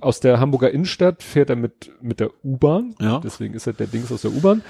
aus 0.00 0.20
der 0.20 0.40
Hamburger 0.40 0.70
Innenstadt, 0.70 1.22
fährt 1.22 1.50
er 1.50 1.56
mit 1.56 1.92
mit 2.00 2.18
der 2.20 2.30
U-Bahn, 2.42 2.94
Ja. 3.00 3.20
deswegen 3.22 3.54
ist 3.54 3.66
er 3.66 3.74
der 3.74 3.86
Dings 3.86 4.10
aus 4.10 4.22
der 4.22 4.32
U-Bahn, 4.32 4.62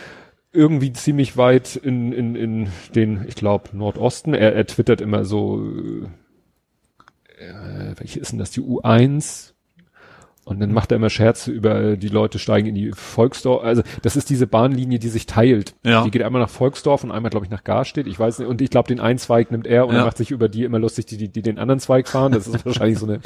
irgendwie 0.52 0.92
ziemlich 0.92 1.36
weit 1.36 1.76
in, 1.76 2.12
in, 2.12 2.34
in 2.36 2.68
den, 2.94 3.24
ich 3.26 3.34
glaube, 3.36 3.76
Nordosten. 3.76 4.34
Er, 4.34 4.54
er 4.54 4.66
twittert 4.66 5.00
immer 5.00 5.24
so, 5.24 5.60
äh, 7.38 7.94
welche 7.96 8.20
ist 8.20 8.32
denn 8.32 8.38
das, 8.38 8.50
die 8.50 8.60
U1? 8.60 9.53
Und 10.44 10.60
dann 10.60 10.72
macht 10.72 10.92
er 10.92 10.96
immer 10.96 11.08
Scherze 11.08 11.50
über, 11.50 11.96
die 11.96 12.08
Leute 12.08 12.38
steigen 12.38 12.68
in 12.68 12.74
die 12.74 12.92
Volksdorf. 12.92 13.64
Also 13.64 13.82
das 14.02 14.14
ist 14.14 14.28
diese 14.28 14.46
Bahnlinie, 14.46 14.98
die 14.98 15.08
sich 15.08 15.24
teilt. 15.26 15.74
Ja. 15.84 16.04
Die 16.04 16.10
geht 16.10 16.22
einmal 16.22 16.42
nach 16.42 16.50
Volksdorf 16.50 17.02
und 17.02 17.12
einmal, 17.12 17.30
glaube 17.30 17.46
ich, 17.46 17.50
nach 17.50 17.64
Garstedt. 17.64 18.06
Ich 18.06 18.18
weiß 18.18 18.40
nicht. 18.40 18.48
Und 18.48 18.60
ich 18.60 18.68
glaube, 18.68 18.88
den 18.88 19.00
einen 19.00 19.18
Zweig 19.18 19.50
nimmt 19.50 19.66
er 19.66 19.86
und 19.86 19.94
Ja. 19.94 20.00
er 20.00 20.04
macht 20.04 20.18
sich 20.18 20.30
über 20.30 20.48
die 20.50 20.64
immer 20.64 20.78
lustig, 20.78 21.06
die, 21.06 21.16
die, 21.16 21.28
die 21.28 21.40
den 21.42 21.58
anderen 21.58 21.80
Zweig 21.80 22.08
fahren. 22.08 22.32
Das 22.32 22.46
ist 22.46 22.64
wahrscheinlich 22.66 22.98
so 22.98 23.06
eine, 23.06 23.20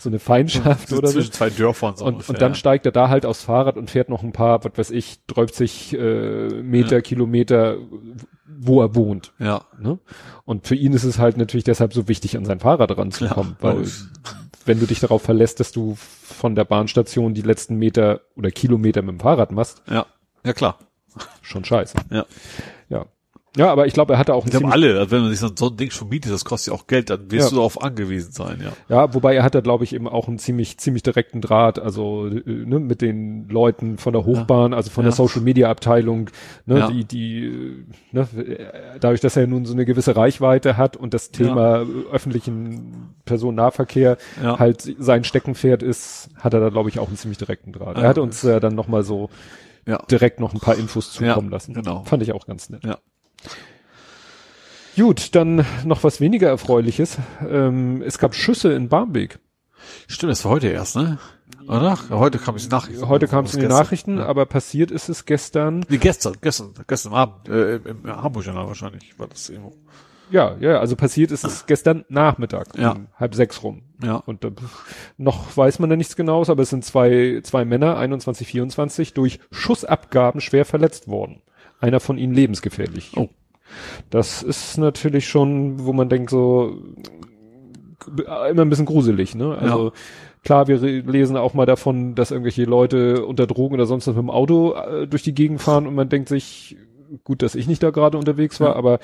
so 0.00 0.08
eine 0.08 0.18
Feindschaft 0.18 0.92
oder 0.92 1.08
so. 1.08 1.14
Zwischen 1.14 1.32
zwei 1.32 1.50
Dörfern 1.50 1.96
so 1.96 2.04
Und, 2.04 2.14
ungefähr, 2.14 2.34
und 2.34 2.42
dann 2.42 2.52
ja. 2.52 2.56
steigt 2.56 2.84
er 2.86 2.92
da 2.92 3.08
halt 3.08 3.26
aufs 3.26 3.44
Fahrrad 3.44 3.76
und 3.76 3.88
fährt 3.90 4.08
noch 4.08 4.24
ein 4.24 4.32
paar, 4.32 4.64
was 4.64 4.72
weiß 4.76 4.90
ich, 4.90 5.20
30 5.28 5.96
äh, 5.96 6.48
Meter, 6.62 7.00
Kilometer, 7.00 7.76
wo 8.58 8.80
er 8.80 8.94
wohnt. 8.94 9.32
Ja. 9.38 9.62
Ne? 9.78 9.98
Und 10.44 10.66
für 10.66 10.74
ihn 10.74 10.92
ist 10.94 11.04
es 11.04 11.18
halt 11.18 11.36
natürlich 11.36 11.64
deshalb 11.64 11.92
so 11.92 12.08
wichtig, 12.08 12.36
an 12.36 12.44
sein 12.44 12.58
Fahrrad 12.58 12.96
ranzukommen, 12.96 13.56
Klar, 13.58 13.76
weil. 13.76 13.84
Wenn 14.66 14.80
du 14.80 14.86
dich 14.86 15.00
darauf 15.00 15.22
verlässt, 15.22 15.60
dass 15.60 15.72
du 15.72 15.96
von 15.96 16.54
der 16.54 16.64
Bahnstation 16.64 17.34
die 17.34 17.42
letzten 17.42 17.76
Meter 17.76 18.20
oder 18.36 18.50
Kilometer 18.50 19.02
mit 19.02 19.12
dem 19.12 19.20
Fahrrad 19.20 19.52
machst, 19.52 19.82
Ja. 19.88 20.06
Ja, 20.44 20.52
klar. 20.52 20.78
schon 21.42 21.64
scheiße. 21.64 21.96
Ja. 22.10 22.24
Ja. 23.56 23.66
Ja, 23.66 23.72
aber 23.72 23.86
ich 23.86 23.94
glaube, 23.94 24.12
er 24.14 24.18
hatte 24.18 24.34
auch 24.34 24.44
glaube 24.44 24.58
ziemlich- 24.58 24.72
alle, 24.72 24.98
also 24.98 25.10
wenn 25.10 25.22
man 25.22 25.30
sich 25.34 25.40
so, 25.40 25.68
ein 25.68 25.76
Ding 25.76 25.90
schon 25.90 26.08
mietet, 26.08 26.30
das 26.32 26.44
kostet 26.44 26.72
ja 26.72 26.78
auch 26.78 26.86
Geld, 26.86 27.10
dann 27.10 27.30
wirst 27.30 27.46
Ja. 27.46 27.50
du 27.50 27.56
darauf 27.56 27.82
angewiesen 27.82 28.30
sein, 28.32 28.60
ja. 28.62 28.72
Ja, 28.94 29.14
wobei 29.14 29.34
er 29.34 29.42
hat 29.42 29.54
da, 29.54 29.60
glaube 29.60 29.82
ich, 29.84 29.94
eben 29.94 30.06
auch 30.06 30.28
einen 30.28 30.38
ziemlich, 30.38 30.78
ziemlich 30.78 31.02
direkten 31.02 31.40
Draht, 31.40 31.78
also 31.78 32.26
äh, 32.26 32.42
ne, 32.46 32.78
mit 32.78 33.00
den 33.02 33.48
Leuten 33.48 33.98
von 33.98 34.12
der 34.12 34.24
Hochbahn, 34.24 34.74
also 34.74 34.90
von 34.90 35.04
Ja. 35.04 35.08
der 35.10 35.16
Social 35.16 35.40
Media 35.42 35.70
Abteilung, 35.70 36.30
ne, 36.66 36.78
Ja. 36.80 36.90
die, 36.90 37.04
die, 37.04 37.84
ne, 38.12 38.28
dadurch, 39.00 39.20
dass 39.20 39.36
er 39.36 39.46
nun 39.46 39.64
so 39.64 39.72
eine 39.72 39.84
gewisse 39.84 40.14
Reichweite 40.14 40.76
hat 40.76 40.96
und 40.96 41.14
das 41.14 41.30
Thema 41.30 41.84
öffentlichen 42.12 43.14
Personennahverkehr 43.24 44.16
Ja. 44.42 44.58
halt 44.58 44.94
sein 44.98 45.24
Steckenpferd 45.24 45.82
ist, 45.82 46.28
hat 46.38 46.54
er 46.54 46.60
da, 46.60 46.68
glaube 46.68 46.88
ich, 46.88 46.98
auch 46.98 47.08
einen 47.08 47.16
ziemlich 47.16 47.38
direkten 47.38 47.72
Draht. 47.72 47.96
Ja. 47.96 48.02
Er 48.04 48.08
hat 48.10 48.18
uns 48.18 48.44
äh, 48.44 48.60
dann 48.60 48.74
nochmal 48.74 49.02
so 49.02 49.30
Ja. 49.86 49.98
direkt 50.10 50.40
noch 50.40 50.52
ein 50.52 50.60
paar 50.60 50.76
Infos 50.76 51.12
zukommen 51.12 51.48
Ja, 51.48 51.52
lassen. 51.52 51.74
genau. 51.74 52.04
Fand 52.04 52.22
ich 52.22 52.32
auch 52.32 52.46
ganz 52.46 52.70
nett. 52.70 52.84
Ja. 52.84 52.98
Gut, 54.96 55.34
dann 55.34 55.64
noch 55.84 56.04
was 56.04 56.20
weniger 56.20 56.48
Erfreuliches. 56.48 57.18
Ähm, 57.46 58.02
es 58.02 58.18
gab 58.18 58.34
Schüsse 58.34 58.72
in 58.72 58.88
Barmbek. 58.88 59.38
Stimmt, 60.08 60.32
das 60.32 60.44
war 60.44 60.52
heute 60.52 60.68
erst, 60.68 60.96
ne? 60.96 61.18
Oder? 61.68 61.98
Heute 62.10 62.38
kam 62.38 62.54
es 62.56 62.64
in 62.64 62.70
die 62.70 62.74
Nachrichten. 62.76 63.08
Heute 63.08 63.28
kam 63.28 63.44
es 63.44 63.54
in 63.54 63.60
die 63.60 63.66
Gestern. 63.66 63.78
Nachrichten, 63.82 64.18
Ja. 64.18 64.26
aber 64.26 64.46
passiert 64.46 64.90
ist 64.90 65.08
es 65.08 65.24
gestern. 65.26 65.84
Nee, 65.88 65.98
gestern, 65.98 66.34
gestern, 66.40 66.72
gestern 66.86 67.12
Abend, 67.12 67.48
äh, 67.48 67.76
im, 67.76 68.04
Hamburg-Journal 68.06 68.66
wahrscheinlich, 68.68 69.18
war 69.18 69.26
das 69.26 69.48
irgendwo. 69.50 69.74
Ja, 70.30 70.56
ja, 70.58 70.80
also 70.80 70.96
passiert 70.96 71.30
ist 71.30 71.44
es 71.44 71.66
gestern 71.66 72.04
Nachmittag, 72.08 72.68
Ja. 72.76 72.92
um 72.92 73.06
halb 73.16 73.34
sechs 73.34 73.62
rum. 73.62 73.82
Ja. 74.02 74.16
Und 74.16 74.42
da, 74.44 74.50
noch 75.18 75.56
weiß 75.56 75.78
man 75.78 75.90
da 75.90 75.94
nichts 75.96 76.16
genaues, 76.16 76.50
aber 76.50 76.62
es 76.62 76.70
sind 76.70 76.84
zwei, 76.84 77.40
zwei 77.44 77.64
Männer, 77.64 77.96
21, 77.96 78.46
24, 78.48 79.14
durch 79.14 79.38
Schussabgaben 79.52 80.40
schwer 80.40 80.64
verletzt 80.64 81.06
worden. 81.06 81.42
Einer 81.80 82.00
von 82.00 82.18
ihnen 82.18 82.32
lebensgefährlich. 82.34 83.12
Oh. 83.16 83.28
Das 84.10 84.42
ist 84.42 84.78
natürlich 84.78 85.28
schon, 85.28 85.84
wo 85.84 85.92
man 85.92 86.08
denkt 86.08 86.30
so, 86.30 86.82
immer 88.50 88.62
ein 88.62 88.70
bisschen 88.70 88.86
gruselig, 88.86 89.34
ne? 89.34 89.56
Also, 89.58 89.86
Ja. 89.88 89.92
klar, 90.44 90.68
wir 90.68 90.78
lesen 90.78 91.36
auch 91.36 91.54
mal 91.54 91.66
davon, 91.66 92.14
dass 92.14 92.30
irgendwelche 92.30 92.64
Leute 92.64 93.26
unter 93.26 93.46
Drogen 93.46 93.74
oder 93.74 93.86
sonst 93.86 94.06
was 94.06 94.14
mit 94.14 94.22
dem 94.22 94.30
Auto 94.30 94.74
äh, 94.74 95.06
durch 95.08 95.22
die 95.22 95.34
Gegend 95.34 95.60
fahren 95.60 95.86
und 95.86 95.94
man 95.94 96.08
denkt 96.08 96.28
sich, 96.28 96.76
gut, 97.24 97.42
dass 97.42 97.54
ich 97.54 97.66
nicht 97.66 97.82
da 97.82 97.90
gerade 97.90 98.16
unterwegs 98.18 98.60
war, 98.60 98.70
Ja. 98.70 98.76
aber 98.76 99.00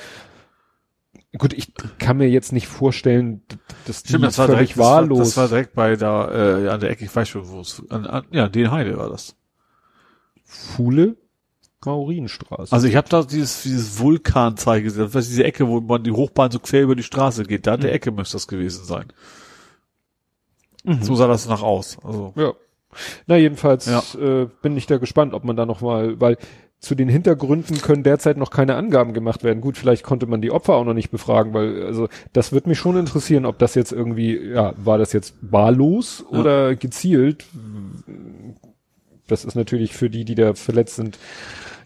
gut, 1.38 1.52
ich 1.52 1.72
kann 1.98 2.16
mir 2.18 2.28
jetzt 2.28 2.52
nicht 2.52 2.68
vorstellen, 2.68 3.42
dass 3.86 4.02
die 4.04 4.10
Stimmt, 4.10 4.24
das 4.26 4.38
war 4.38 4.46
völlig 4.46 4.58
direkt, 4.58 4.70
das 4.72 4.78
war, 4.78 4.96
wahllos. 5.02 5.18
das 5.18 5.36
war 5.36 5.48
direkt 5.48 5.74
bei 5.74 5.96
da, 5.96 6.30
äh, 6.64 6.68
an 6.68 6.80
der 6.80 6.90
Ecke, 6.90 7.04
ich 7.04 7.14
weiß 7.14 7.28
schon, 7.28 7.48
wo 7.48 7.60
es, 7.60 7.82
an, 7.90 8.06
an, 8.06 8.24
ja, 8.30 8.48
den 8.48 8.70
Heide 8.70 8.96
war 8.96 9.08
das. 9.08 9.34
Fuhle, 10.44 11.16
Maurinstraße. 11.84 12.72
Also 12.72 12.86
ich 12.86 12.96
habe 12.96 13.08
da 13.08 13.22
dieses, 13.22 13.62
dieses 13.62 13.98
Vulkanzeichen 13.98 14.84
gesehen, 14.84 15.04
das 15.04 15.14
war 15.14 15.20
diese 15.22 15.44
Ecke, 15.44 15.66
wo 15.68 15.80
man 15.80 16.02
die 16.02 16.12
Hochbahn 16.12 16.50
so 16.50 16.58
quer 16.58 16.82
über 16.82 16.94
die 16.96 17.02
Straße 17.02 17.44
geht, 17.44 17.66
da 17.66 17.74
an 17.74 17.80
der 17.80 17.90
Mhm. 17.90 17.96
Ecke 17.96 18.10
müsste 18.12 18.36
das 18.36 18.48
gewesen 18.48 18.84
sein. 18.84 19.06
Mhm. 20.84 21.02
So 21.02 21.14
sah 21.14 21.26
das 21.26 21.46
nach 21.48 21.62
aus, 21.62 21.96
also. 22.02 22.32
Ja. 22.36 22.52
Na, 23.26 23.36
jedenfalls 23.36 23.86
Ja. 23.86 24.02
äh, 24.20 24.48
bin 24.62 24.76
ich 24.76 24.86
da 24.86 24.98
gespannt, 24.98 25.32
ob 25.34 25.44
man 25.44 25.56
da 25.56 25.64
noch 25.64 25.80
mal, 25.80 26.20
weil 26.20 26.36
zu 26.78 26.96
den 26.96 27.08
Hintergründen 27.08 27.80
können 27.80 28.02
derzeit 28.02 28.36
noch 28.36 28.50
keine 28.50 28.74
Angaben 28.74 29.14
gemacht 29.14 29.44
werden. 29.44 29.60
Gut, 29.60 29.78
vielleicht 29.78 30.02
konnte 30.02 30.26
man 30.26 30.42
die 30.42 30.50
Opfer 30.50 30.74
auch 30.74 30.84
noch 30.84 30.94
nicht 30.94 31.10
befragen, 31.12 31.54
weil, 31.54 31.84
also, 31.86 32.08
das 32.32 32.50
wird 32.52 32.66
mich 32.66 32.78
schon 32.78 32.96
interessieren, 32.96 33.46
ob 33.46 33.58
das 33.60 33.76
jetzt 33.76 33.92
irgendwie, 33.92 34.36
ja, 34.36 34.74
war 34.76 34.98
das 34.98 35.12
jetzt 35.12 35.34
wahllos 35.40 36.24
Ja. 36.32 36.40
oder 36.40 36.74
gezielt? 36.74 37.44
Das 39.28 39.44
ist 39.44 39.54
natürlich 39.54 39.92
für 39.94 40.10
die, 40.10 40.24
die 40.24 40.34
da 40.34 40.54
verletzt 40.54 40.96
sind, 40.96 41.18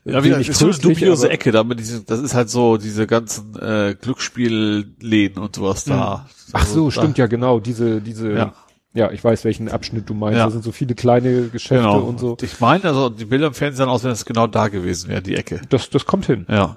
Ja, 0.06 0.22
wie 0.22 0.28
gesagt, 0.28 0.48
ist 0.48 0.58
so 0.58 0.66
eine 0.66 0.74
tröstlich, 0.74 0.98
dubiose 1.00 1.30
Ecke, 1.30 1.50
da 1.50 1.64
mit 1.64 1.80
diesen, 1.80 2.06
das 2.06 2.20
ist 2.20 2.34
halt 2.34 2.48
so 2.48 2.76
diese 2.76 3.08
ganzen 3.08 3.56
äh, 3.58 3.96
Glücksspielläden 4.00 5.42
und 5.42 5.56
sowas 5.56 5.84
da. 5.84 6.26
Ach 6.52 6.66
so, 6.66 6.90
stimmt 6.92 7.18
ja 7.18 7.26
genau, 7.26 7.58
diese, 7.58 8.00
diese, 8.00 8.32
ja. 8.32 8.52
Ja. 8.94 9.10
ich 9.10 9.22
weiß, 9.24 9.44
welchen 9.44 9.68
Abschnitt 9.68 10.08
du 10.08 10.14
meinst. 10.14 10.38
Ja. 10.38 10.44
Da 10.44 10.50
sind 10.52 10.62
so 10.62 10.70
viele 10.70 10.94
kleine 10.94 11.48
Geschäfte 11.48 11.82
Genau. 11.82 12.00
und 12.00 12.20
so. 12.20 12.36
Ich 12.40 12.60
meine, 12.60 12.84
also 12.84 13.08
die 13.08 13.24
Bilder 13.24 13.48
im 13.48 13.54
Fernsehen 13.54 13.88
aus, 13.88 14.04
wenn 14.04 14.12
es 14.12 14.24
genau 14.24 14.46
da 14.46 14.68
gewesen 14.68 15.10
wäre, 15.10 15.22
die 15.22 15.34
Ecke. 15.34 15.60
Das, 15.70 15.90
das 15.90 16.06
kommt 16.06 16.26
hin. 16.26 16.46
Ja. 16.48 16.76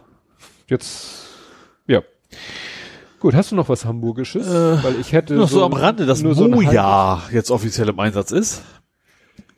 Jetzt, 0.67 1.27
ja. 1.85 2.01
Gut, 3.19 3.35
hast 3.35 3.51
du 3.51 3.55
noch 3.55 3.69
was 3.69 3.85
Hamburgisches? 3.85 4.47
Äh, 4.47 4.83
Weil 4.83 4.95
ich 4.99 5.11
hätte 5.13 5.35
Nur 5.35 5.47
so, 5.47 5.63
am 5.63 5.73
Rande, 5.73 6.05
dass 6.05 6.23
nur 6.23 6.33
so 6.33 6.47
jetzt 7.31 7.51
offiziell 7.51 7.89
im 7.89 7.99
Einsatz 7.99 8.31
ist. 8.31 8.63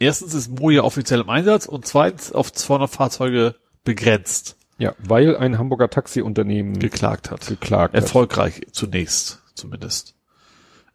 Erstens 0.01 0.33
ist 0.33 0.59
Moja 0.59 0.81
offiziell 0.83 1.21
im 1.21 1.29
Einsatz 1.29 1.67
und 1.67 1.85
zweitens 1.85 2.31
auf 2.31 2.51
200 2.51 2.89
Fahrzeuge 2.89 3.55
begrenzt 3.83 4.57
Ja, 4.79 4.95
weil 4.97 5.37
ein 5.37 5.59
Hamburger 5.59 5.91
Taxiunternehmen 5.91 6.79
geklagt 6.79 7.29
hat. 7.29 7.45
geklagt 7.45 7.93
hat. 7.93 8.01
Erfolgreich 8.01 8.61
zunächst, 8.71 9.43
zumindest. 9.53 10.15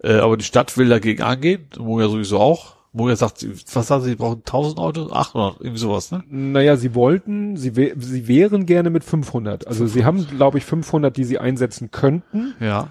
Äh, 0.03 0.15
aber 0.15 0.37
die 0.37 0.45
Stadt 0.45 0.77
will 0.77 0.89
dagegen 0.89 1.23
angehen, 1.23 1.69
Moja 1.79 2.09
sowieso 2.09 2.41
auch. 2.41 2.75
Moja 2.93 3.15
sagt, 3.15 3.47
was 3.75 3.87
sagen 3.87 4.03
sie, 4.03 4.11
sie 4.11 4.17
brauchen 4.17 4.39
1000 4.39 4.79
Autos? 4.81 5.13
800, 5.13 5.61
irgendwie 5.61 5.79
sowas, 5.79 6.11
ne? 6.11 6.25
Naja, 6.29 6.77
sie 6.77 6.97
wollten, 6.97 7.57
sie, 7.57 7.73
sie 7.97 8.27
wären 8.27 8.67
gerne 8.67 8.91
mit 8.91 9.05
500. 9.05 9.69
Also 9.69 9.87
sie 9.87 10.05
haben, 10.05 10.27
glaube 10.27 10.59
ich, 10.59 10.65
500, 10.65 11.17
die 11.17 11.25
sie 11.25 11.39
einsetzen 11.39 11.93
könnten. 11.93 12.55
Ja. 12.59 12.89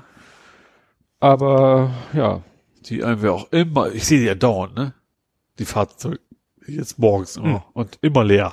Aber 1.19 1.91
ja, 2.13 2.41
Die 2.85 2.99
irgendwie 2.99 3.27
auch 3.29 3.51
immer, 3.51 3.91
ich 3.91 4.05
sehe 4.05 4.19
die 4.19 4.25
ja 4.27 4.35
dauernd, 4.35 4.75
ne? 4.75 4.93
Die 5.59 5.65
Fahrzeuge. 5.65 6.19
Jetzt 6.67 6.97
morgens 6.99 7.37
immer. 7.37 7.47
Hm. 7.55 7.61
Und 7.73 7.97
immer 8.01 8.23
leer. 8.23 8.51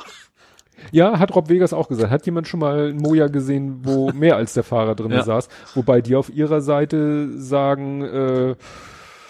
Ja, 0.90 1.18
hat 1.18 1.34
Rob 1.34 1.48
Vegas 1.48 1.72
auch 1.72 1.88
gesagt. 1.88 2.10
Hat 2.10 2.26
jemand 2.26 2.48
schon 2.48 2.60
mal 2.60 2.90
ein 2.90 2.96
Moja 2.96 3.28
gesehen, 3.28 3.80
wo 3.84 4.10
mehr 4.12 4.36
als 4.36 4.52
der 4.54 4.64
Fahrer 4.64 4.94
drin 4.94 5.12
Ja. 5.12 5.22
saß? 5.22 5.48
Wobei 5.74 6.00
die 6.00 6.16
auf 6.16 6.28
ihrer 6.28 6.60
Seite 6.60 7.30
sagen, 7.38 8.02
äh, 8.02 8.54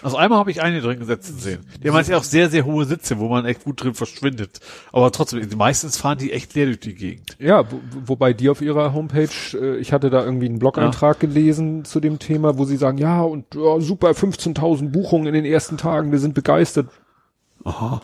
Also 0.03 0.17
einmal 0.17 0.39
habe 0.41 0.51
ich 0.51 0.63
eine 0.63 0.81
drin 0.81 0.99
gesetzt 0.99 1.41
sehen. 1.41 1.61
Die 1.83 1.89
haben 1.91 2.05
ja 2.05 2.17
auch 2.17 2.25
sehr, 2.25 2.49
sehr 2.51 2.65
hohe 2.65 2.85
Sitze, 2.87 3.19
wo 3.19 3.29
man 3.29 3.45
echt 3.45 3.65
gut 3.65 3.85
drin 3.85 3.95
verschwindet. 3.95 4.59
Aber 4.93 5.13
trotzdem, 5.13 5.47
meistens 5.57 5.99
fahren 5.99 6.19
die 6.19 6.33
echt 6.33 6.55
leer 6.55 6.67
durch 6.67 6.81
die 6.81 6.95
Gegend. 6.95 7.37
ja, 7.39 7.71
wo, 7.71 7.81
wobei 8.07 8.33
die 8.33 8.49
auf 8.49 8.63
ihrer 8.63 8.93
Homepage, 8.95 9.29
äh, 9.55 9.77
ich 9.77 9.93
hatte 9.93 10.11
da 10.11 10.25
irgendwie 10.25 10.47
einen 10.47 10.59
Blog-Eintrag 10.59 11.21
gelesen 11.21 11.85
zu 11.85 12.01
dem 12.01 12.19
Thema, 12.19 12.59
wo 12.59 12.65
sie 12.65 12.79
sagen, 12.79 12.99
ja, 12.99 13.23
und 13.23 13.55
ja, 13.55 13.79
super, 13.81 14.11
15.000 14.11 14.89
Buchungen 14.91 15.27
in 15.29 15.35
den 15.35 15.45
ersten 15.45 15.77
Tagen, 15.77 16.11
wir 16.11 16.19
sind 16.19 16.35
begeistert. 16.35 16.89
Aha. 17.65 18.01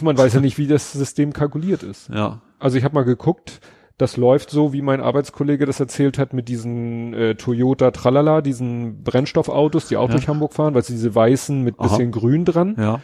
Man 0.00 0.18
weiß 0.18 0.34
ja 0.34 0.40
nicht, 0.40 0.58
wie 0.58 0.66
das 0.66 0.92
System 0.92 1.32
kalkuliert 1.32 1.82
ist. 1.82 2.08
Ja. 2.08 2.40
Also 2.58 2.76
ich 2.76 2.84
habe 2.84 2.94
mal 2.94 3.04
geguckt, 3.04 3.60
das 3.98 4.16
läuft 4.16 4.50
so, 4.50 4.72
wie 4.72 4.82
mein 4.82 5.00
Arbeitskollege 5.00 5.66
das 5.66 5.78
erzählt 5.78 6.18
hat 6.18 6.32
mit 6.32 6.48
diesen 6.48 7.14
äh, 7.14 7.34
Toyota 7.36 7.92
Tralala, 7.92 8.40
diesen 8.40 9.04
Brennstoffautos, 9.04 9.86
die 9.86 9.96
auch 9.96 10.08
Ja. 10.08 10.14
durch 10.16 10.26
Hamburg 10.28 10.54
fahren, 10.54 10.74
weil 10.74 10.82
sie 10.82 10.94
diese 10.94 11.14
weißen 11.14 11.62
mit 11.62 11.78
Aha. 11.78 11.84
bisschen 11.88 12.10
grün 12.10 12.44
dran, 12.44 12.74
Ja. 12.76 13.00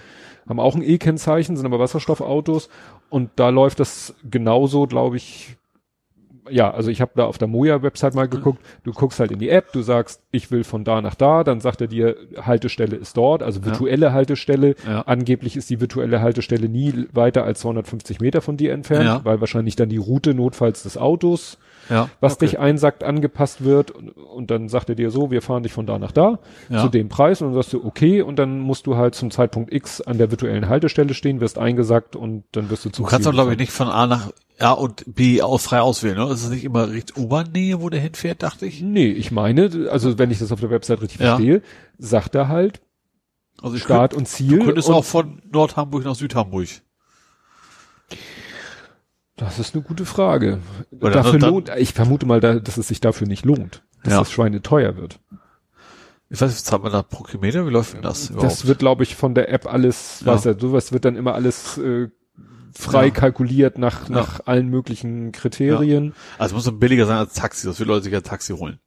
haben 0.49 0.59
auch 0.59 0.75
ein 0.75 0.83
E-Kennzeichen, 0.83 1.57
sind 1.57 1.67
aber 1.67 1.79
Wasserstoffautos 1.79 2.69
und 3.09 3.31
da 3.37 3.51
läuft 3.51 3.79
das 3.79 4.15
genauso, 4.29 4.87
glaube 4.89 5.17
ich, 5.19 5.57
ja, 6.49 6.71
also 6.71 6.91
ich 6.91 7.01
habe 7.01 7.13
da 7.17 7.25
auf 7.25 7.39
der 7.39 7.49
Moja-Website 7.49 8.15
mal 8.15 8.29
geguckt, 8.29 8.61
du 8.85 8.93
guckst 8.93 9.21
halt 9.21 9.31
in 9.33 9.39
die 9.39 9.51
App, 9.51 9.73
du 9.73 9.83
sagst, 9.83 10.23
ich 10.31 10.51
will 10.51 10.65
von 10.65 10.85
da 10.85 11.01
nach 11.03 11.15
da, 11.15 11.45
dann 11.45 11.61
sagt 11.61 11.81
er 11.81 11.87
dir, 11.87 12.17
Haltestelle 12.41 12.97
ist 12.97 13.17
dort, 13.17 13.43
also 13.43 13.65
virtuelle 13.65 14.13
Haltestelle. 14.13 14.75
Ja. 14.87 15.03
Angeblich 15.03 15.57
ist 15.57 15.69
die 15.71 15.81
virtuelle 15.81 16.21
Haltestelle 16.21 16.69
nie 16.69 17.07
weiter 17.13 17.45
als 17.45 17.61
250 17.61 18.21
Meter 18.21 18.41
von 18.41 18.57
dir 18.57 18.73
entfernt, 18.73 19.05
Ja. 19.05 19.21
weil 19.25 19.41
wahrscheinlich 19.41 19.77
dann 19.77 19.89
die 19.89 19.97
Route 19.99 20.35
notfalls 20.35 20.83
des 20.83 20.97
Autos, 20.97 21.59
Ja. 21.89 22.09
was 22.21 22.35
okay. 22.35 22.47
dich 22.47 22.59
einsackt, 22.59 23.05
angepasst 23.05 23.65
wird 23.65 23.91
und, 23.91 24.11
und 24.11 24.51
dann 24.51 24.69
sagt 24.69 24.89
er 24.89 24.95
dir 24.95 25.11
so, 25.11 25.31
wir 25.31 25.43
fahren 25.43 25.63
dich 25.63 25.73
von 25.73 25.87
da 25.87 25.99
nach 25.99 26.13
da 26.13 26.39
Ja. 26.69 26.83
zu 26.83 26.89
dem 26.89 27.09
Preis 27.09 27.43
und 27.43 27.49
dann 27.49 27.55
sagst 27.55 27.73
du 27.73 27.85
okay 27.85 28.23
und 28.23 28.39
dann 28.39 28.61
musst 28.61 28.87
du 28.87 28.97
halt 28.97 29.15
zum 29.15 29.31
Zeitpunkt 29.31 29.73
X 29.73 30.01
an 30.01 30.19
der 30.19 30.31
virtuellen 30.31 30.69
Haltestelle 30.69 31.15
stehen, 31.15 31.41
wirst 31.41 31.59
eingesackt 31.59 32.17
und 32.17 32.45
dann 32.53 32.71
wirst 32.71 32.85
du 32.85 32.89
Du 32.91 32.97
zum 32.97 33.07
kannst 33.07 33.27
doch, 33.27 33.33
glaube 33.33 33.53
ich, 33.53 33.59
nicht 33.59 33.73
von 33.73 33.89
A 33.89 34.07
nach 34.07 34.31
A 34.63 34.73
und 34.73 35.05
B 35.15 35.43
aus 35.43 35.65
frei 35.65 35.81
auswählen, 35.81 36.17
ne? 36.19 36.31
Ist 36.33 36.45
es 36.45 36.51
nicht 36.51 36.65
immer 36.65 36.91
Richtung 36.91 37.25
U-Bahn-Nähe, 37.25 37.81
wo 37.81 37.89
der 37.89 38.01
hinfährt, 38.01 38.43
dachte 38.43 38.67
ich? 38.67 38.83
Nee, 38.83 39.11
ich 39.11 39.31
meine, 39.31 39.89
also 39.91 40.19
wenn 40.19 40.31
ich 40.31 40.39
das 40.39 40.53
auf 40.53 40.61
der 40.61 40.71
Website 40.71 41.01
richtig 41.03 41.21
Ja. 41.21 41.37
verstehe, 41.37 41.63
sagt 41.99 42.35
er 42.35 42.49
halt 42.49 42.81
Also 43.63 43.77
Start 43.79 44.13
und 44.15 44.19
Könnt, 44.21 44.29
Ziel. 44.29 44.59
du 44.59 44.65
könntest 44.67 44.89
und 44.89 44.95
auch 44.95 45.05
von 45.05 45.43
Nordhamburg 45.51 46.05
nach 46.05 46.15
Südhamburg. 46.15 46.69
das 49.37 49.59
ist 49.59 49.75
eine 49.75 49.83
gute 49.83 50.05
Frage. 50.05 50.59
Oder 51.01 51.11
dafür 51.13 51.39
dann- 51.39 51.51
lohnt, 51.51 51.71
ich 51.79 51.93
vermute 51.95 52.27
mal, 52.27 52.41
da, 52.41 52.55
dass 52.61 52.77
es 52.77 52.89
sich 52.89 53.01
dafür 53.01 53.27
nicht 53.27 53.45
lohnt, 53.45 53.83
dass 54.03 54.13
Ja. 54.13 54.19
das 54.21 54.31
Schweine 54.31 54.61
teuer 54.63 54.97
wird. 54.97 55.19
Ich 56.29 56.41
weiß 56.41 56.51
nicht, 56.51 56.65
zahlt 56.65 56.83
man 56.83 56.93
da 56.93 57.03
pro 57.03 57.25
Kilometer? 57.25 57.67
Wie 57.67 57.71
läuft 57.71 57.95
denn 57.95 58.03
das 58.03 58.31
überhaupt? 58.31 58.53
Das 58.53 58.67
wird, 58.67 58.79
glaube 58.79 59.03
ich, 59.03 59.17
von 59.17 59.35
der 59.35 59.51
App 59.53 59.67
alles, 59.67 60.21
Ja. 60.21 60.29
weiß 60.35 60.45
ja, 60.45 60.59
sowas 60.59 60.93
wird 60.93 61.05
dann 61.05 61.17
immer 61.17 61.35
alles 61.35 61.77
äh, 61.79 62.09
frei 62.73 63.07
Ja. 63.07 63.11
kalkuliert 63.11 63.79
nach, 63.79 64.09
Ja. 64.09 64.15
nach 64.17 64.41
allen 64.47 64.69
möglichen 64.69 65.33
Kriterien. 65.33 66.15
also 66.39 66.57
es 66.57 66.67
muss 66.67 66.79
billiger 66.79 67.07
sein 67.07 67.19
als 67.19 67.35
Taxi, 67.35 67.67
das 67.67 67.79
will 67.81 67.87
Leute 67.87 68.05
sich 68.05 68.13
ja 68.13 68.21
Taxi 68.21 68.53
holen. 68.55 68.79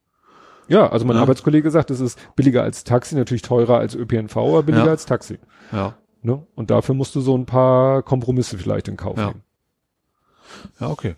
Ja, 0.68 0.90
also 0.90 1.06
mein 1.06 1.18
Ja. 1.18 1.22
Arbeitskollege 1.24 1.70
sagt, 1.72 1.92
es 1.92 2.00
ist 2.00 2.18
billiger 2.36 2.64
als 2.64 2.84
Taxi, 2.84 3.16
natürlich 3.16 3.42
teurer 3.42 3.78
als 3.80 3.96
ÖPNV, 3.96 4.38
aber 4.38 4.64
billiger 4.64 4.86
Ja. 4.86 4.92
als 4.92 5.06
Taxi. 5.06 5.40
Ja. 5.72 5.96
Ne? 6.22 6.46
Und 6.56 6.72
dafür 6.72 6.96
musst 6.96 7.16
du 7.16 7.22
so 7.22 7.38
ein 7.38 7.46
paar 7.46 8.02
Kompromisse 8.02 8.58
vielleicht 8.58 8.88
in 8.88 8.96
Kauf 8.96 9.18
Ja. 9.18 9.28
nehmen. 9.28 9.44
Ja, 10.80 10.90
okay. 10.90 11.16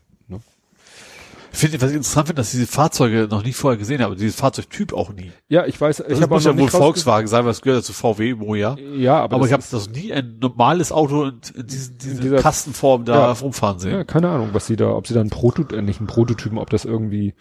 Ich 1.56 1.61
finde, 1.61 1.82
was 1.82 1.90
ich 1.90 1.95
interessant 1.95 2.27
finde, 2.27 2.42
dass 2.42 2.53
ich 2.53 2.59
diese 2.59 2.72
Fahrzeuge 2.72 3.27
noch 3.32 3.42
nie 3.43 3.53
vorher 3.53 3.77
gesehen 3.77 4.01
habe, 4.01 4.16
dieses 4.17 4.35
Fahrzeugtyp 4.35 4.92
auch 4.93 5.14
nie. 5.14 5.32
Ja, 5.48 5.66
ich 5.66 5.80
weiß, 5.80 5.98
Das 5.98 6.08
ich 6.19 6.27
muss 6.27 6.43
noch 6.43 6.53
ja 6.53 6.59
wohl 6.59 6.69
Volkswagen 6.69 7.27
sein, 7.27 7.45
weil 7.45 7.51
es 7.51 7.61
gehört 7.61 7.82
ja 7.82 7.85
zu 7.85 7.93
VW, 7.93 8.34
Moja. 8.35 8.75
Ja, 8.77 9.22
aber, 9.22 9.35
Aber, 9.35 9.40
das 9.40 9.48
ich 9.48 9.53
habe 9.53 9.64
das 9.72 9.90
nie 9.90 10.11
ein 10.11 10.38
normales 10.40 10.92
Auto 10.92 11.24
in, 11.25 11.40
in 11.56 11.66
diesen, 11.66 11.98
diesen 11.98 12.19
dieser- 12.22 12.38
Kastenform 12.42 13.06
da 13.06 13.16
Ja. 13.16 13.32
rumfahren 13.32 13.80
sehen. 13.80 13.93
Ja, 13.93 14.03
keine 14.03 14.30
Ahnung, 14.30 14.50
was 14.51 14.67
sie 14.67 14.75
da, 14.75 14.90
ob 14.90 15.08
sie 15.08 15.14
da 15.14 15.22
ein 15.22 15.30
Prototyp, 15.30 15.72
äh, 15.77 15.82
nicht 15.82 16.01
ein 16.01 16.08
Prototypen, 16.08 16.58
ob 16.58 16.69
das 16.69 16.84
irgendwie, 16.84 17.34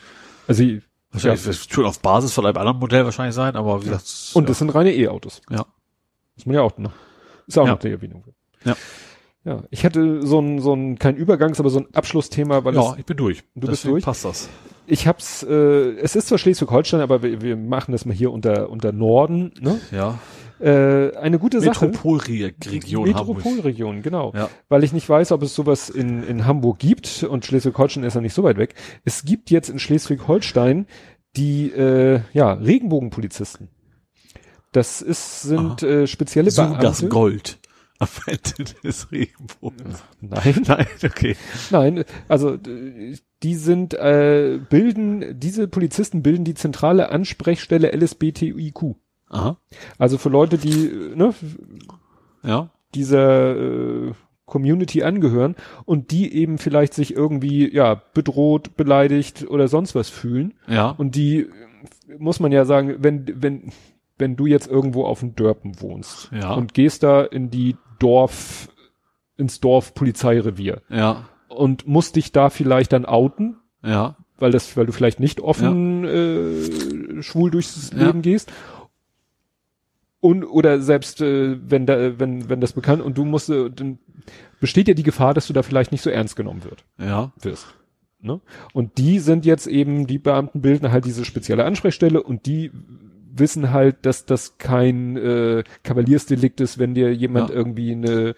also, 0.47 0.63
ja, 0.63 0.79
Wahrscheinlich 1.11 1.45
wird 1.45 1.57
es 1.57 1.67
schon 1.69 1.85
auf 1.85 1.99
Basis 2.01 2.33
von 2.33 2.47
einem 2.47 2.57
anderen 2.57 2.79
Modell 2.79 3.05
wahrscheinlich 3.05 3.35
sein, 3.35 3.57
aber 3.57 3.81
wie 3.83 3.87
gesagt. 3.87 4.05
und 4.35 4.45
ja. 4.45 4.49
das 4.49 4.59
sind 4.61 4.71
reine 4.75 4.93
E-Autos. 4.95 5.43
Ja. 5.51 5.65
Muss 6.37 6.47
man 6.47 6.55
ja 6.55 6.63
auch 6.63 6.77
noch, 6.79 6.93
ist 7.49 7.59
auch 7.59 7.67
Ja. 7.67 7.73
noch 7.73 7.79
die 7.81 7.91
Erwähnung. 7.91 8.25
Ja. 8.65 8.77
Ja, 9.45 9.63
ich 9.71 9.85
hatte 9.85 10.27
so 10.27 10.41
ein, 10.41 10.61
so 10.61 10.73
ein, 10.73 10.99
kein 10.99 11.17
Übergangs, 11.17 11.61
aber 11.61 11.69
so 11.69 11.81
ein 11.81 11.87
Abschlussthema, 11.93 12.65
weil 12.65 12.75
ja, 12.75 12.93
es, 12.93 12.99
ich 12.99 13.05
bin 13.05 13.17
durch. 13.17 13.43
Du 13.55 13.67
bist 13.69 13.73
Deswegen 13.73 13.95
durch? 13.95 14.05
Passt 14.05 14.25
das. 14.25 14.49
ich 14.87 15.07
hab's, 15.07 15.43
äh, 15.43 15.91
es 15.99 16.17
ist 16.17 16.29
zwar 16.29 16.39
Schleswig-Holstein, 16.39 17.01
aber 17.01 17.23
wir, 17.23 17.43
wir 17.43 17.57
machen 17.57 17.93
das 17.93 18.07
mal 18.07 18.15
hier 18.15 18.33
unter, 18.33 18.71
unter 18.71 18.93
Norden, 18.93 19.53
ne? 19.61 19.81
Ja. 19.91 20.19
Äh, 20.61 21.15
eine 21.17 21.39
gute 21.39 21.61
Sache. 21.61 21.89
Metropolregion. 21.89 23.05
Metropolregion, 23.05 24.01
genau. 24.01 24.33
Ja. 24.35 24.49
Weil 24.71 24.83
ich 24.83 24.95
nicht 24.95 25.07
weiß, 25.07 25.33
ob 25.33 25.43
es 25.43 25.55
sowas 25.55 25.91
in, 25.91 26.23
in 26.23 26.47
Hamburg 26.47 26.79
gibt 26.79 27.23
und 27.25 27.45
Schleswig-Holstein 27.45 28.05
ist 28.05 28.15
ja 28.15 28.23
nicht 28.23 28.35
so 28.35 28.45
weit 28.45 28.57
weg. 28.57 28.75
Es 29.05 29.25
gibt 29.25 29.51
jetzt 29.51 29.69
in 29.69 29.79
Schleswig-Holstein 29.79 30.87
die 31.37 31.71
äh, 31.71 32.21
ja, 32.33 32.53
Regenbogenpolizisten. 32.53 33.69
Das 34.73 35.03
ist, 35.03 35.43
sind 35.43 35.83
äh, 35.83 36.07
spezielle 36.07 36.51
Suchen 36.51 36.79
das 36.81 37.01
Beamte. 37.01 37.09
Gold 37.09 37.59
am 37.99 38.09
Ende 38.27 38.73
des 38.83 39.11
Regenbogens. 39.13 40.03
Nein, 40.21 40.63
Nein, 40.67 40.87
okay. 41.05 41.37
nein, 41.71 42.05
also 42.29 42.57
die 42.57 43.55
sind 43.55 43.95
äh, 43.95 44.59
bilden 44.69 45.39
diese 45.39 45.69
Polizisten 45.69 46.23
bilden 46.23 46.45
die 46.45 46.55
zentrale 46.55 47.11
Ansprechstelle 47.11 47.93
LSBTIQ. 47.95 48.97
Aha. 49.29 49.59
Also 49.99 50.19
für 50.19 50.29
Leute, 50.29 50.59
die 50.59 50.87
äh, 50.87 51.15
ne, 51.17 51.35
Ja. 52.43 52.71
dieser 52.95 53.57
äh, 53.57 54.13
Community 54.47 55.03
angehören 55.03 55.57
und 55.87 56.11
die 56.11 56.35
eben 56.35 56.59
vielleicht 56.59 56.93
sich 56.95 57.15
irgendwie 57.17 57.73
ja 57.75 58.03
bedroht, 58.13 58.77
beleidigt 58.77 59.47
oder 59.49 59.69
sonst 59.69 59.95
was 59.95 60.09
fühlen 60.11 60.55
Ja. 60.69 60.91
und 60.91 61.15
die 61.15 61.47
muss 62.19 62.41
man 62.41 62.53
ja 62.53 62.65
sagen, 62.65 62.97
wenn 62.99 63.25
wenn 63.43 63.73
wenn 64.19 64.37
du 64.37 64.47
jetzt 64.47 64.69
irgendwo 64.69 65.05
auf 65.05 65.21
dem 65.21 65.35
Dörpen 65.35 65.81
wohnst 65.81 66.31
Ja. 66.33 66.55
und 66.55 66.75
gehst 66.75 67.03
da 67.03 67.23
in 67.23 67.51
die 67.51 67.77
Dorf 67.99 68.69
ins 69.37 69.61
Dorf 69.61 69.95
Polizeirevier 69.95 70.83
Ja. 70.89 71.29
und 71.49 71.87
musst 71.87 72.17
dich 72.17 72.31
da 72.33 72.51
vielleicht 72.51 72.93
dann 72.93 73.05
outen, 73.05 73.57
Ja. 73.83 74.17
weil 74.39 74.53
das 74.53 74.77
weil 74.77 74.87
du 74.87 74.93
vielleicht 74.93 75.19
nicht 75.21 75.41
offen 75.41 76.05
äh, 76.05 77.23
schwul 77.23 77.51
durchs 77.51 77.91
Ja. 77.93 78.07
Leben 78.07 78.23
gehst 78.23 78.53
und 80.21 80.45
oder 80.45 80.81
selbst 80.81 81.21
äh, 81.21 81.59
wenn 81.69 81.87
da 81.87 82.19
wenn 82.19 82.49
wenn 82.49 82.61
das 82.61 82.73
bekannt 82.73 83.03
und 83.03 83.19
du 83.19 83.25
musst 83.25 83.51
äh, 83.51 83.71
dann 83.71 83.99
besteht 84.61 84.89
ja 84.89 84.95
die 84.95 85.03
Gefahr, 85.03 85.35
dass 85.35 85.47
du 85.47 85.53
da 85.53 85.63
vielleicht 85.63 85.93
nicht 85.93 86.01
so 86.03 86.11
ernst 86.11 86.37
genommen 86.37 86.65
wird 86.65 86.85
Ja. 86.99 87.33
wirst. 87.41 87.67
Ne? 88.21 88.41
Und 88.73 88.97
die 88.97 89.19
sind 89.19 89.45
jetzt 89.45 89.67
eben 89.67 90.07
die 90.07 90.19
Beamten 90.19 90.63
bilden 90.63 90.91
halt 90.93 91.05
diese 91.05 91.27
spezielle 91.27 91.65
Ansprechstelle 91.65 92.23
und 92.23 92.47
die 92.47 92.71
wissen 93.39 93.73
halt, 93.73 94.07
dass 94.07 94.27
das 94.27 94.59
kein 94.59 95.17
äh, 95.17 95.65
Kavaliersdelikt 95.83 96.61
ist, 96.61 96.79
wenn 96.79 96.95
dir 96.95 97.13
jemand 97.15 97.51
Ja. 97.51 97.57
irgendwie 97.57 97.93
eine 97.93 98.35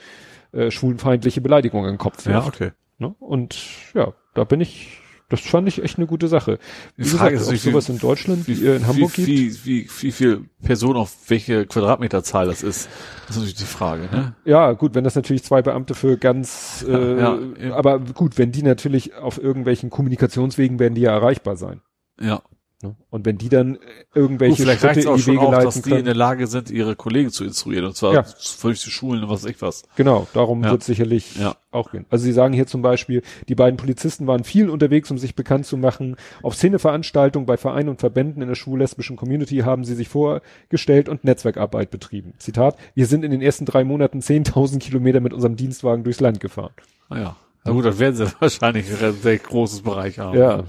äh, 0.53 0.71
schwulenfeindliche 0.71 1.41
Beleidigung 1.41 1.85
in 1.85 1.93
den 1.93 1.99
Kopf 1.99 2.25
wirft. 2.27 2.29
Ja, 2.29 2.47
okay. 2.47 2.73
Ne? 2.99 3.15
Und 3.19 3.57
ja, 3.95 4.15
da 4.35 4.45
bin 4.45 4.61
ich, 4.61 5.01
das 5.29 5.41
fand 5.41 5.69
ich 5.69 5.83
echt 5.83 5.99
eine 5.99 6.07
gute 6.07 6.29
Sache. 6.29 6.59
Wie 6.97 7.03
Die 7.03 7.09
Frage 7.11 7.33
gesagt, 7.33 7.43
ist, 7.43 7.49
ob 7.49 7.53
wie 7.55 7.59
viel- 7.59 7.73
sowas 7.73 7.89
in 7.91 7.99
Deutschland, 7.99 8.47
Wie, 8.49 8.63
wie, 8.63 8.67
äh, 8.67 8.77
in 8.77 8.87
Hamburg 8.87 9.19
wie, 9.19 9.25
gibt. 9.25 9.67
wie, 9.67 9.83
wie, 9.83 9.89
wie 10.01 10.13
viel 10.13 10.45
Personen 10.63 10.97
auf 10.99 11.15
welche 11.29 11.67
Quadratmeterzahl 11.67 12.47
das 12.47 12.63
ist, 12.63 12.89
das 13.27 13.31
ist 13.31 13.37
natürlich 13.37 13.55
die 13.57 13.65
Frage, 13.65 14.03
ne? 14.11 14.35
Ja, 14.45 14.73
gut, 14.73 14.95
wenn 14.95 15.05
das 15.05 15.15
natürlich 15.15 15.43
zwei 15.45 15.61
Beamte 15.63 15.95
für 15.95 16.17
ganz, 16.17 16.87
äh, 16.89 17.19
Ja, 17.21 17.39
ja. 17.61 17.75
aber 17.75 17.99
gut, 17.99 18.39
wenn 18.39 18.53
die 18.53 18.63
natürlich 18.63 19.15
auf 19.15 19.37
irgendwelchen 19.43 19.91
Kommunikationswegen 19.91 20.79
werden 20.79 20.95
die 20.95 21.03
ja 21.03 21.11
erreichbar 21.13 21.57
sein. 21.57 21.83
Ja. 22.21 22.41
Ne? 22.83 22.95
Und 23.09 23.25
wenn 23.25 23.39
die 23.39 23.49
dann 23.49 23.77
äh, 23.77 23.79
irgendwelche 24.15 24.57
Gut, 24.57 24.61
vielleicht 24.65 24.81
Schritte 24.83 24.99
es 25.01 25.05
in 25.07 25.11
auch 25.11 25.17
die 25.17 25.27
Wege 25.29 25.41
auch, 25.41 25.51
dass 25.51 25.65
leiten 25.65 25.83
die 25.83 25.89
in 25.89 25.95
können. 25.97 26.05
der 26.05 26.15
Lage 26.15 26.47
sind, 26.47 26.71
ihre 26.71 26.95
Kollegen 26.95 27.31
zu 27.31 27.45
instruieren, 27.45 27.87
und 27.87 27.97
zwar 27.97 28.13
Ja. 28.13 28.23
vernünftig 28.23 28.93
Schulen 28.93 29.25
und 29.25 29.31
was 29.31 29.47
ich 29.47 29.63
was. 29.63 29.85
Genau, 29.97 30.27
darum 30.35 30.63
Ja. 30.63 30.73
wird 30.73 30.85
sicherlich 30.85 31.37
Ja. 31.37 31.57
auch 31.71 31.91
gehen. 31.91 32.05
Also 32.11 32.25
sie 32.27 32.33
sagen 32.33 32.53
hier 32.53 32.67
zum 32.67 32.83
Beispiel, 32.83 33.23
die 33.49 33.55
beiden 33.55 33.79
Polizisten 33.79 34.27
waren 34.27 34.45
viel 34.45 34.69
unterwegs, 34.69 35.11
um 35.11 35.17
sich 35.17 35.35
bekannt 35.35 35.65
zu 35.65 35.79
machen. 35.79 36.17
Auf 36.43 36.55
Szeneveranstaltungen 36.55 37.47
bei 37.47 37.57
Vereinen 37.57 37.89
und 37.89 37.99
Verbänden 38.01 38.43
in 38.43 38.49
der 38.49 38.57
schwul-lesbischen 38.57 39.17
Community 39.17 39.59
haben 39.61 39.85
sie 39.85 39.95
sich 39.95 40.11
vorgestellt 40.11 41.09
und 41.09 41.25
Netzwerkarbeit 41.25 41.91
betrieben. 41.91 42.35
Zitat, 42.37 42.77
wir 42.95 43.07
sind 43.07 43.25
in 43.25 43.31
den 43.31 43.41
ersten 43.41 43.65
drei 43.65 43.85
Monaten 43.85 44.21
10.000 44.21 44.81
Kilometer 44.81 45.21
mit 45.21 45.33
unserem 45.33 45.57
Dienstwagen 45.57 46.05
durchs 46.05 46.21
Land 46.21 46.41
gefahren. 46.41 46.75
Ah 47.09 47.19
ja. 47.19 47.37
Na 47.65 47.73
gut, 47.73 47.87
dann 47.87 47.99
werden 47.99 48.17
sie 48.17 48.27
wahrscheinlich 48.41 48.85
ein 49.03 49.15
sehr 49.15 49.39
großes 49.39 49.81
Bereich 49.81 50.19
haben. 50.19 50.37
Ja. 50.39 50.65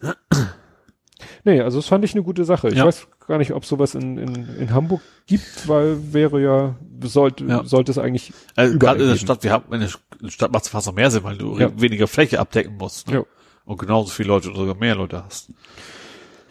Ne? 0.00 0.14
Nee, 1.44 1.60
also 1.60 1.78
das 1.78 1.86
fand 1.88 2.04
ich 2.04 2.14
eine 2.14 2.22
gute 2.22 2.44
Sache. 2.44 2.68
Ich 2.68 2.74
Ja. 2.76 2.86
weiß 2.86 3.06
gar 3.26 3.38
nicht, 3.38 3.52
ob 3.52 3.64
sowas 3.66 3.94
in, 3.94 4.16
in, 4.18 4.48
in 4.58 4.72
Hamburg 4.72 5.02
gibt, 5.26 5.68
weil 5.68 6.12
wäre 6.12 6.40
ja, 6.42 6.74
sollte, 7.02 7.44
Ja. 7.44 7.64
sollte 7.64 7.92
es 7.92 7.98
eigentlich 7.98 8.32
Also 8.56 8.78
gerade 8.78 9.02
in 9.02 9.08
der. 9.10 9.16
Stadt, 9.16 9.44
wir 9.44 9.52
haben 9.52 9.72
in 9.74 9.80
der 9.80 10.30
Stadt 10.30 10.52
macht 10.52 10.64
es 10.64 10.70
fast 10.70 10.86
noch 10.86 10.94
mehr 10.94 11.10
Sinn, 11.10 11.22
weil 11.24 11.36
du 11.36 11.58
Ja. 11.58 11.70
weniger 11.80 12.06
Fläche 12.08 12.40
abdecken 12.40 12.76
musst. 12.78 13.08
Ne? 13.08 13.14
Ja. 13.16 13.22
Und 13.66 13.78
genauso 13.78 14.10
viele 14.10 14.28
Leute 14.28 14.48
oder 14.48 14.58
sogar 14.58 14.74
mehr 14.76 14.94
Leute 14.94 15.22
hast. 15.24 15.50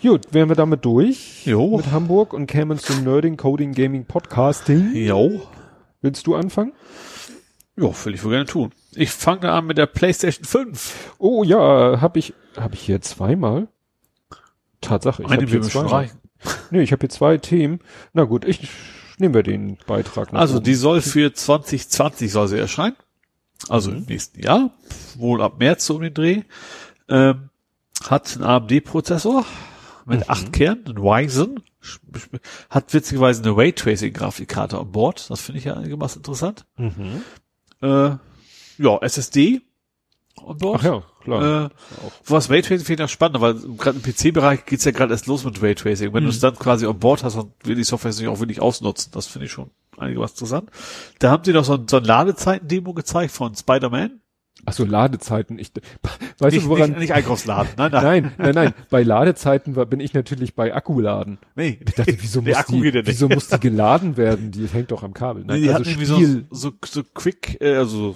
Gut, 0.01 0.27
wären 0.31 0.49
wir 0.49 0.55
damit 0.55 0.83
durch 0.85 1.45
Jo. 1.45 1.77
mit 1.77 1.91
Hamburg 1.91 2.33
und 2.33 2.45
kämen 2.47 2.77
zum 2.77 3.03
Nerding, 3.03 3.37
Coding, 3.37 3.71
Gaming, 3.73 4.05
Podcasting. 4.05 4.93
Jo. 4.95 5.41
Willst 6.01 6.27
du 6.27 6.35
anfangen? 6.35 6.73
Ja, 7.77 7.89
will 8.05 8.13
ich 8.13 8.23
wohl 8.23 8.31
gerne 8.31 8.45
tun. 8.45 8.71
Ich 8.93 9.09
fange 9.11 9.49
an 9.51 9.65
mit 9.65 9.77
der 9.79 9.85
PlayStation 9.87 10.45
5. 10.45 11.15
Oh 11.17 11.43
ja, 11.43 11.99
habe 12.01 12.19
ich, 12.19 12.33
habe 12.57 12.75
ich 12.75 12.81
hier 12.81 13.01
zweimal? 13.01 13.67
Tatsache, 14.83 15.23
ich 15.23 15.29
habe 15.31 15.45
hier 15.45 15.61
zwei. 15.61 16.11
Nee, 16.71 16.81
ich 16.81 16.91
habe 16.91 16.99
hier 17.01 17.09
zwei 17.09 17.37
Themen. 17.37 17.79
Na 18.13 18.23
gut, 18.25 18.45
ich 18.45 18.67
nehmen 19.17 19.33
wir 19.33 19.43
den 19.43 19.77
Beitrag. 19.87 20.33
nach 20.33 20.41
Also 20.41 20.55
oben. 20.57 20.65
die 20.65 20.73
soll 20.75 21.01
für 21.01 21.33
2020 21.33 22.31
soll 22.31 22.47
sie 22.47 22.57
erscheinen. 22.59 22.95
Also 23.69 23.91
Mhm. 23.91 23.97
im 23.97 24.03
nächsten 24.05 24.41
Jahr. 24.41 24.71
Wohl 25.17 25.41
ab 25.41 25.59
März 25.59 25.85
so 25.85 25.95
um 25.95 26.01
den 26.01 26.13
Dreh. 26.13 26.41
Ähm, 27.07 27.49
hat 28.03 28.35
einen 28.35 28.43
AMD-Prozessor 28.43 29.45
mit 30.05 30.19
Mhm. 30.19 30.25
acht 30.27 30.51
Kernen, 30.53 30.85
einen 30.87 30.97
Ryzen. 30.97 31.63
Hat 32.69 32.93
witzigerweise 32.93 33.41
eine 33.43 33.51
Raytracing-Grafikkarte 33.55 34.77
an 34.79 34.91
Bord. 34.91 35.29
Das 35.29 35.41
finde 35.41 35.59
ich 35.59 35.65
ja 35.65 35.75
einigermaßen 35.75 36.19
interessant. 36.19 36.65
Mhm. 36.77 37.21
Äh, 37.81 38.15
ja, 38.79 38.97
SSD 39.01 39.61
an 40.45 40.57
Bord. 40.57 40.79
Ach 40.81 40.83
ja, 40.85 41.03
klar. 41.23 41.65
Äh, 41.65 41.69
was 42.27 42.49
Raytracing 42.49 42.85
finde 42.85 43.03
ich 43.03 43.05
auch 43.05 43.11
spannend, 43.11 43.41
weil 43.41 43.55
gerade 43.77 43.97
im 43.97 44.03
PC-Bereich 44.03 44.65
geht's 44.65 44.85
ja 44.85 44.91
gerade 44.91 45.13
erst 45.13 45.27
los 45.27 45.43
mit 45.43 45.61
Raytracing. 45.61 46.13
Wenn 46.13 46.23
du 46.23 46.29
es 46.29 46.39
dann 46.39 46.55
quasi 46.55 46.85
on 46.85 46.99
board 46.99 47.23
hast, 47.23 47.37
dann 47.37 47.51
will 47.63 47.75
die 47.75 47.83
Software 47.83 48.13
sich 48.13 48.27
auch 48.27 48.39
wirklich 48.39 48.61
ausnutzen. 48.61 49.11
Das 49.13 49.27
finde 49.27 49.45
ich 49.45 49.51
schon 49.51 49.69
einigermaßen 49.97 50.35
interessant. 50.35 50.69
Da 51.19 51.31
haben 51.31 51.43
sie 51.43 51.53
noch 51.53 51.65
so 51.65 51.75
ein, 51.75 51.87
so 51.87 51.97
ein 51.97 52.03
Ladezeiten-Demo 52.03 52.93
gezeigt 52.93 53.31
von 53.31 53.55
Spider-Man. 53.55 54.19
Ach 54.65 54.73
so, 54.73 54.85
Ladezeiten. 54.85 55.59
Ich, 55.59 55.71
weißt 56.39 56.53
Nicht, 56.53 56.65
du, 56.65 56.69
woran? 56.69 56.91
nicht, 56.91 56.99
nicht 56.99 57.13
Einkaufsladen. 57.13 57.73
Nein, 57.75 57.91
nein. 57.91 58.03
Nein, 58.03 58.31
nein, 58.37 58.55
nein. 58.55 58.73
Bei 58.89 59.03
Ladezeiten 59.03 59.75
war, 59.75 59.85
bin 59.85 59.99
ich 59.99 60.13
natürlich 60.13 60.55
bei 60.55 60.73
Akkuladen. 60.73 61.37
nee. 61.55 61.79
Ich 61.85 61.95
dachte, 61.95 62.15
wieso, 62.19 62.41
muss 62.41 62.55
Akku 62.55 62.81
die, 62.81 62.89
ja 62.89 63.05
wieso 63.05 63.27
muss 63.27 63.49
die 63.49 63.59
geladen 63.59 64.15
werden? 64.15 64.51
Die 64.51 64.65
hängt 64.67 64.91
doch 64.91 65.03
am 65.03 65.13
Kabel. 65.13 65.41
Nee, 65.43 65.47
Nein, 65.53 65.61
die 65.63 65.69
also 65.69 65.79
hatten 65.79 65.89
irgendwie 65.89 66.05
so, 66.05 66.15
Spiel, 66.15 66.45
so, 66.51 66.71
so 66.85 67.03
quick, 67.13 67.57
äh, 67.59 67.75
also, 67.75 68.15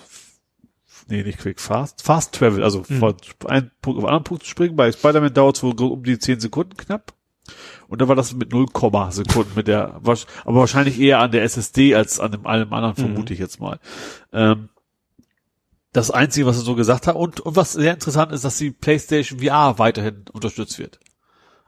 nee, 1.09 1.23
nicht 1.23 1.39
quick, 1.39 1.59
fast, 1.59 2.01
fast 2.01 2.33
travel, 2.35 2.63
also 2.63 2.83
Mhm. 2.87 2.99
von 2.99 3.15
einem 3.45 3.71
Punkt 3.81 3.97
auf 3.99 4.03
einen 4.05 4.07
anderen 4.07 4.23
Punkt 4.23 4.43
zu 4.43 4.49
springen. 4.49 4.75
Bei 4.75 4.91
Spider-Man 4.91 5.33
dauert 5.33 5.57
es 5.57 5.63
wohl 5.63 5.73
um 5.81 6.03
die 6.03 6.19
10 6.19 6.39
Sekunden 6.39 6.75
knapp. 6.77 7.13
Und 7.87 8.01
dann 8.01 8.09
war 8.09 8.15
das 8.15 8.33
mit 8.33 8.51
0, 8.51 8.65
Sekunden 9.11 9.51
mit 9.55 9.67
der, 9.67 9.95
aber 9.95 10.15
wahrscheinlich 10.45 10.99
eher 10.99 11.19
an 11.19 11.31
der 11.31 11.43
SSD 11.43 11.95
als 11.95 12.19
an 12.19 12.31
dem 12.33 12.45
allem 12.45 12.73
anderen, 12.73 12.93
Mhm. 12.97 13.01
vermute 13.13 13.33
ich 13.33 13.39
jetzt 13.39 13.59
mal. 13.61 13.79
Ähm, 14.33 14.69
das 15.93 16.11
Einzige, 16.11 16.45
was 16.45 16.57
er 16.57 16.63
so 16.63 16.75
gesagt 16.75 17.07
hat, 17.07 17.15
und, 17.15 17.39
und 17.39 17.55
was 17.55 17.73
sehr 17.73 17.93
interessant 17.93 18.31
ist, 18.31 18.43
dass 18.43 18.57
die 18.57 18.71
PlayStation 18.71 19.39
VR 19.39 19.79
weiterhin 19.79 20.25
unterstützt 20.33 20.77
wird. 20.77 20.99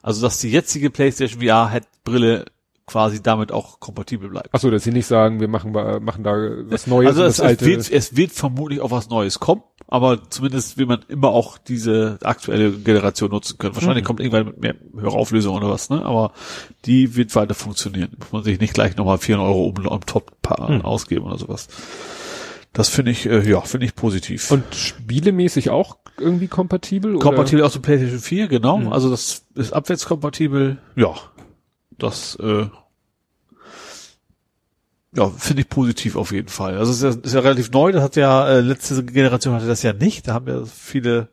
Also, 0.01 0.22
dass 0.22 0.40
die 0.40 0.50
jetzige 0.51 0.90
PlayStation 0.90 1.42
VR-Brille 1.42 2.45
quasi 2.90 3.22
damit 3.24 3.51
auch 3.51 3.80
kompatibel 3.80 4.30
bleibt. 4.30 4.50
ach 4.51 4.59
so, 4.59 4.69
dass 4.69 4.84
sie 4.84 4.92
nicht 4.92 5.06
sagen, 5.06 5.40
wir 5.40 5.48
machen, 5.48 5.72
machen 5.72 6.24
da 6.24 6.34
was 6.69 6.88
Neues 6.88 7.08
Also 7.09 7.24
es, 7.24 7.40
es, 7.40 7.61
wird, 7.66 7.92
es 7.92 8.16
wird 8.18 8.32
vermutlich 8.32 8.82
auch 8.82 8.92
was 8.92 9.09
Neues 9.09 9.40
kommen, 9.40 9.64
aber 9.88 10.30
zumindest 10.30 10.77
will 10.77 10.85
man 10.85 11.00
immer 11.08 11.30
auch 11.30 11.58
diese 11.58 12.18
aktuelle 12.24 12.72
Generation 12.72 13.30
nutzen 13.32 13.58
können. 13.58 13.76
Wahrscheinlich 13.76 14.03
Mhm. 14.03 14.08
kommt 14.08 14.19
irgendwann 14.19 14.45
mit 14.48 14.61
mehr 14.61 14.76
Hörauflösung 15.00 15.56
oder 15.56 15.69
was, 15.69 15.90
ne? 15.90 16.03
Aber 16.06 16.32
die 16.85 17.16
wird 17.16 17.35
weiter 17.35 17.53
funktionieren. 17.53 18.09
Muss 18.19 18.32
man 18.32 18.43
sich 18.43 18.59
nicht 18.59 18.74
gleich 18.74 18.95
nochmal 18.98 19.18
400 19.18 19.48
Euro 19.50 19.66
um, 19.68 19.85
um 19.88 20.06
Top 20.06 20.32
Mhm. 20.68 20.82
ausgeben 20.82 21.26
oder 21.26 21.38
sowas. 21.38 21.68
Das 22.74 22.90
finde 22.90 23.11
ich, 23.11 23.26
äh, 23.26 23.48
ja, 23.50 23.61
finde 23.61 23.85
ich 23.88 23.95
positiv. 23.95 24.51
und 24.51 24.64
spielemäßig 24.76 25.69
auch 25.69 25.98
irgendwie 26.19 26.48
kompatibel? 26.48 27.16
oder? 27.16 27.24
kompatibel 27.24 27.64
auch 27.64 27.72
zu 27.72 27.82
PlayStation 27.82 28.19
4, 28.19 28.48
genau. 28.48 28.77
Mhm. 28.77 28.93
Also 28.93 29.09
das 29.09 29.45
ist 29.56 29.74
abwärtskompatibel. 29.74 30.77
Ja, 30.95 31.14
das 32.03 32.36
äh, 32.36 32.68
ja, 35.16 35.28
finde 35.30 35.61
ich 35.64 35.69
positiv 35.69 36.16
auf 36.16 36.32
jeden 36.32 36.50
Fall. 36.50 36.78
Also 36.78 36.92
es 36.92 37.02
ist 37.02 37.03
ja, 37.03 37.10
ist 37.22 37.34
ja 37.34 37.40
relativ 37.40 37.72
neu, 37.72 37.92
das 37.92 38.03
hat 38.03 38.16
ja, 38.16 38.48
äh, 38.48 38.61
letzte 38.61 39.03
Generation 39.03 39.56
hatte 39.56 39.66
das 39.68 39.82
ja 39.84 39.94
nicht. 39.94 40.28
Da 40.28 40.36
haben 40.36 40.48
ja 40.48 40.64
viele, 40.66 41.30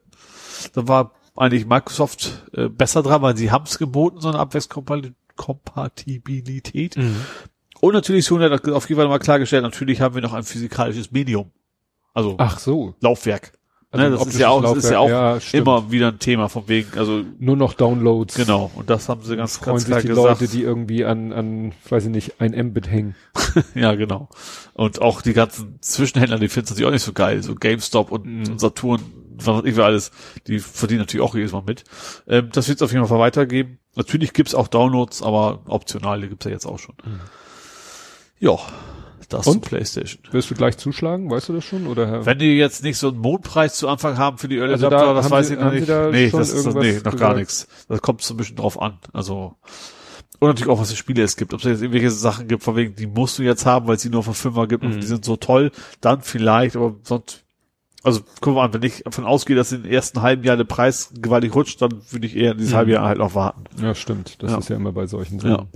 da 0.72 0.88
war 0.88 1.12
eigentlich 1.36 1.66
Microsoft 1.66 2.46
äh, 2.54 2.68
besser 2.68 3.02
dran, 3.02 3.22
weil 3.22 3.36
sie 3.36 3.50
haben 3.50 3.64
es 3.66 3.78
geboten, 3.78 4.20
so 4.20 4.28
eine 4.28 4.38
Abwärtskompatibilität. 4.38 6.96
Mhm. 6.96 7.16
Und 7.80 7.92
natürlich, 7.92 8.24
Sony 8.24 8.48
hat 8.48 8.66
auf 8.68 8.88
jeden 8.88 8.98
Fall 8.98 9.08
mal 9.08 9.18
klargestellt, 9.18 9.62
natürlich 9.62 10.00
haben 10.00 10.14
wir 10.14 10.22
noch 10.22 10.32
ein 10.32 10.44
physikalisches 10.44 11.12
Medium. 11.12 11.50
Also 12.14 12.36
Ach 12.38 12.58
so. 12.58 12.94
Laufwerk. 13.00 13.52
Also 13.92 14.04
ne, 14.10 14.16
das 14.16 14.26
ist 14.26 14.38
ja 14.38 14.48
auch, 14.48 14.62
das 14.62 14.76
ist 14.78 14.90
ja 14.90 14.98
auch. 14.98 15.08
Ja, 15.08 15.38
immer 15.52 15.90
wieder 15.90 16.08
ein 16.08 16.18
Thema 16.18 16.48
von 16.48 16.64
wegen, 16.68 16.98
also 16.98 17.22
Nur 17.38 17.56
noch 17.56 17.72
Downloads. 17.74 18.34
Genau, 18.34 18.70
und 18.74 18.90
das 18.90 19.08
haben 19.08 19.22
sie 19.22 19.36
ganz, 19.36 19.60
ganz 19.60 19.82
sich 19.82 19.88
klar 19.88 20.00
die 20.02 20.08
gesagt. 20.08 20.40
Leute, 20.40 20.48
die 20.52 20.62
irgendwie 20.62 21.04
an, 21.04 21.32
an, 21.32 21.72
weiß 21.88 22.04
ich 22.06 22.10
nicht, 22.10 22.40
ein 22.40 22.50
Mbit 22.52 22.90
hängen. 22.90 23.14
ja, 23.74 23.94
genau. 23.94 24.28
Und 24.74 25.00
auch 25.00 25.22
die 25.22 25.32
ganzen 25.34 25.78
Zwischenhändler, 25.80 26.38
die 26.38 26.48
finden 26.48 26.64
es 26.64 26.70
natürlich 26.70 26.88
auch 26.88 26.92
nicht 26.92 27.04
so 27.04 27.12
geil. 27.12 27.42
So 27.42 27.54
GameStop 27.54 28.10
und, 28.10 28.26
Mhm. 28.26 28.48
und 28.48 28.60
Saturn, 28.60 29.00
was 29.38 29.46
weiß 29.46 29.64
ich 29.64 29.78
alles, 29.78 30.10
die 30.46 30.58
verdienen 30.58 31.00
natürlich 31.00 31.24
auch 31.24 31.34
jedes 31.36 31.52
Mal 31.52 31.62
mit. 31.64 31.84
Ähm, 32.26 32.48
das 32.52 32.68
wird 32.68 32.78
es 32.78 32.82
auf 32.82 32.92
jeden 32.92 33.06
Fall 33.06 33.20
weitergeben. 33.20 33.78
Natürlich 33.94 34.32
gibt's 34.32 34.54
auch 34.54 34.68
Downloads, 34.68 35.22
aber 35.22 35.60
optional, 35.68 36.20
die 36.20 36.28
gibt's 36.28 36.44
ja 36.44 36.50
jetzt 36.50 36.66
auch 36.66 36.78
schon. 36.78 36.96
Ja, 38.40 38.58
das. 39.28 39.46
Und? 39.46 39.64
zu 39.64 39.70
PlayStation. 39.70 40.22
Wirst 40.32 40.50
du 40.50 40.54
gleich 40.54 40.76
zuschlagen? 40.76 41.30
Weißt 41.30 41.48
du 41.48 41.52
das 41.54 41.64
schon? 41.64 41.86
Oder? 41.86 42.24
Wenn 42.26 42.38
die 42.38 42.56
jetzt 42.56 42.82
nicht 42.82 42.98
so 42.98 43.08
einen 43.08 43.18
Mondpreis 43.18 43.76
zu 43.76 43.88
Anfang 43.88 44.18
haben 44.18 44.38
für 44.38 44.48
die 44.48 44.56
Early 44.58 44.72
Also 44.72 44.86
Adapter, 44.88 45.06
da 45.06 45.14
das 45.14 45.30
weiß 45.30 45.48
sie- 45.48 45.54
ich 45.54 45.60
noch 45.60 45.72
nicht. 45.72 45.88
da 45.88 46.10
nee, 46.10 46.30
schon 46.30 46.40
das 46.40 46.50
ist 46.52 46.66
nee, 46.66 46.94
noch 46.96 47.02
gar 47.02 47.12
gesagt? 47.12 47.36
nichts. 47.36 47.68
Das 47.88 48.02
kommt 48.02 48.22
so 48.22 48.34
ein 48.34 48.36
bisschen 48.36 48.56
drauf 48.56 48.80
an. 48.80 48.98
Also 49.12 49.54
und 50.38 50.48
natürlich 50.48 50.70
auch, 50.70 50.78
was 50.78 50.90
für 50.90 50.96
Spiele 50.96 51.22
es 51.22 51.36
gibt. 51.36 51.54
Ob 51.54 51.60
es 51.60 51.64
jetzt 51.66 51.80
irgendwelche 51.80 52.10
Sachen 52.10 52.46
gibt, 52.46 52.62
von 52.62 52.76
wegen, 52.76 52.94
die 52.94 53.06
musst 53.06 53.38
du 53.38 53.42
jetzt 53.42 53.64
haben, 53.64 53.86
weil 53.86 53.96
es 53.96 54.02
die 54.02 54.10
nur 54.10 54.22
für 54.22 54.34
Fünfer 54.34 54.66
gibt 54.66 54.82
Mhm. 54.84 54.90
und 54.92 55.00
die 55.00 55.06
sind 55.06 55.24
so 55.24 55.36
toll, 55.36 55.70
dann 56.02 56.20
vielleicht, 56.20 56.76
aber 56.76 56.94
sonst, 57.04 57.42
also 58.02 58.20
guck 58.42 58.54
mal 58.54 58.66
an, 58.66 58.74
wenn 58.74 58.82
ich 58.82 59.02
davon 59.04 59.24
ausgehe, 59.24 59.56
dass 59.56 59.72
in 59.72 59.84
den 59.84 59.90
ersten 59.92 60.20
halben 60.20 60.44
Jahr 60.44 60.58
der 60.58 60.64
Preis 60.64 61.10
gewaltig 61.18 61.54
rutscht, 61.54 61.80
dann 61.80 62.02
würde 62.10 62.26
ich 62.26 62.36
eher 62.36 62.52
dieses 62.52 62.72
Mhm. 62.72 62.76
halbe 62.76 62.90
Jahr 62.92 63.06
halt 63.06 63.16
noch 63.18 63.34
warten. 63.34 63.64
Ja, 63.82 63.94
stimmt. 63.94 64.42
Das 64.42 64.50
Ja. 64.52 64.58
ist 64.58 64.68
ja 64.68 64.76
immer 64.76 64.92
bei 64.92 65.06
solchen. 65.06 65.40
Sachen. 65.40 65.50
Ja, 65.52 65.66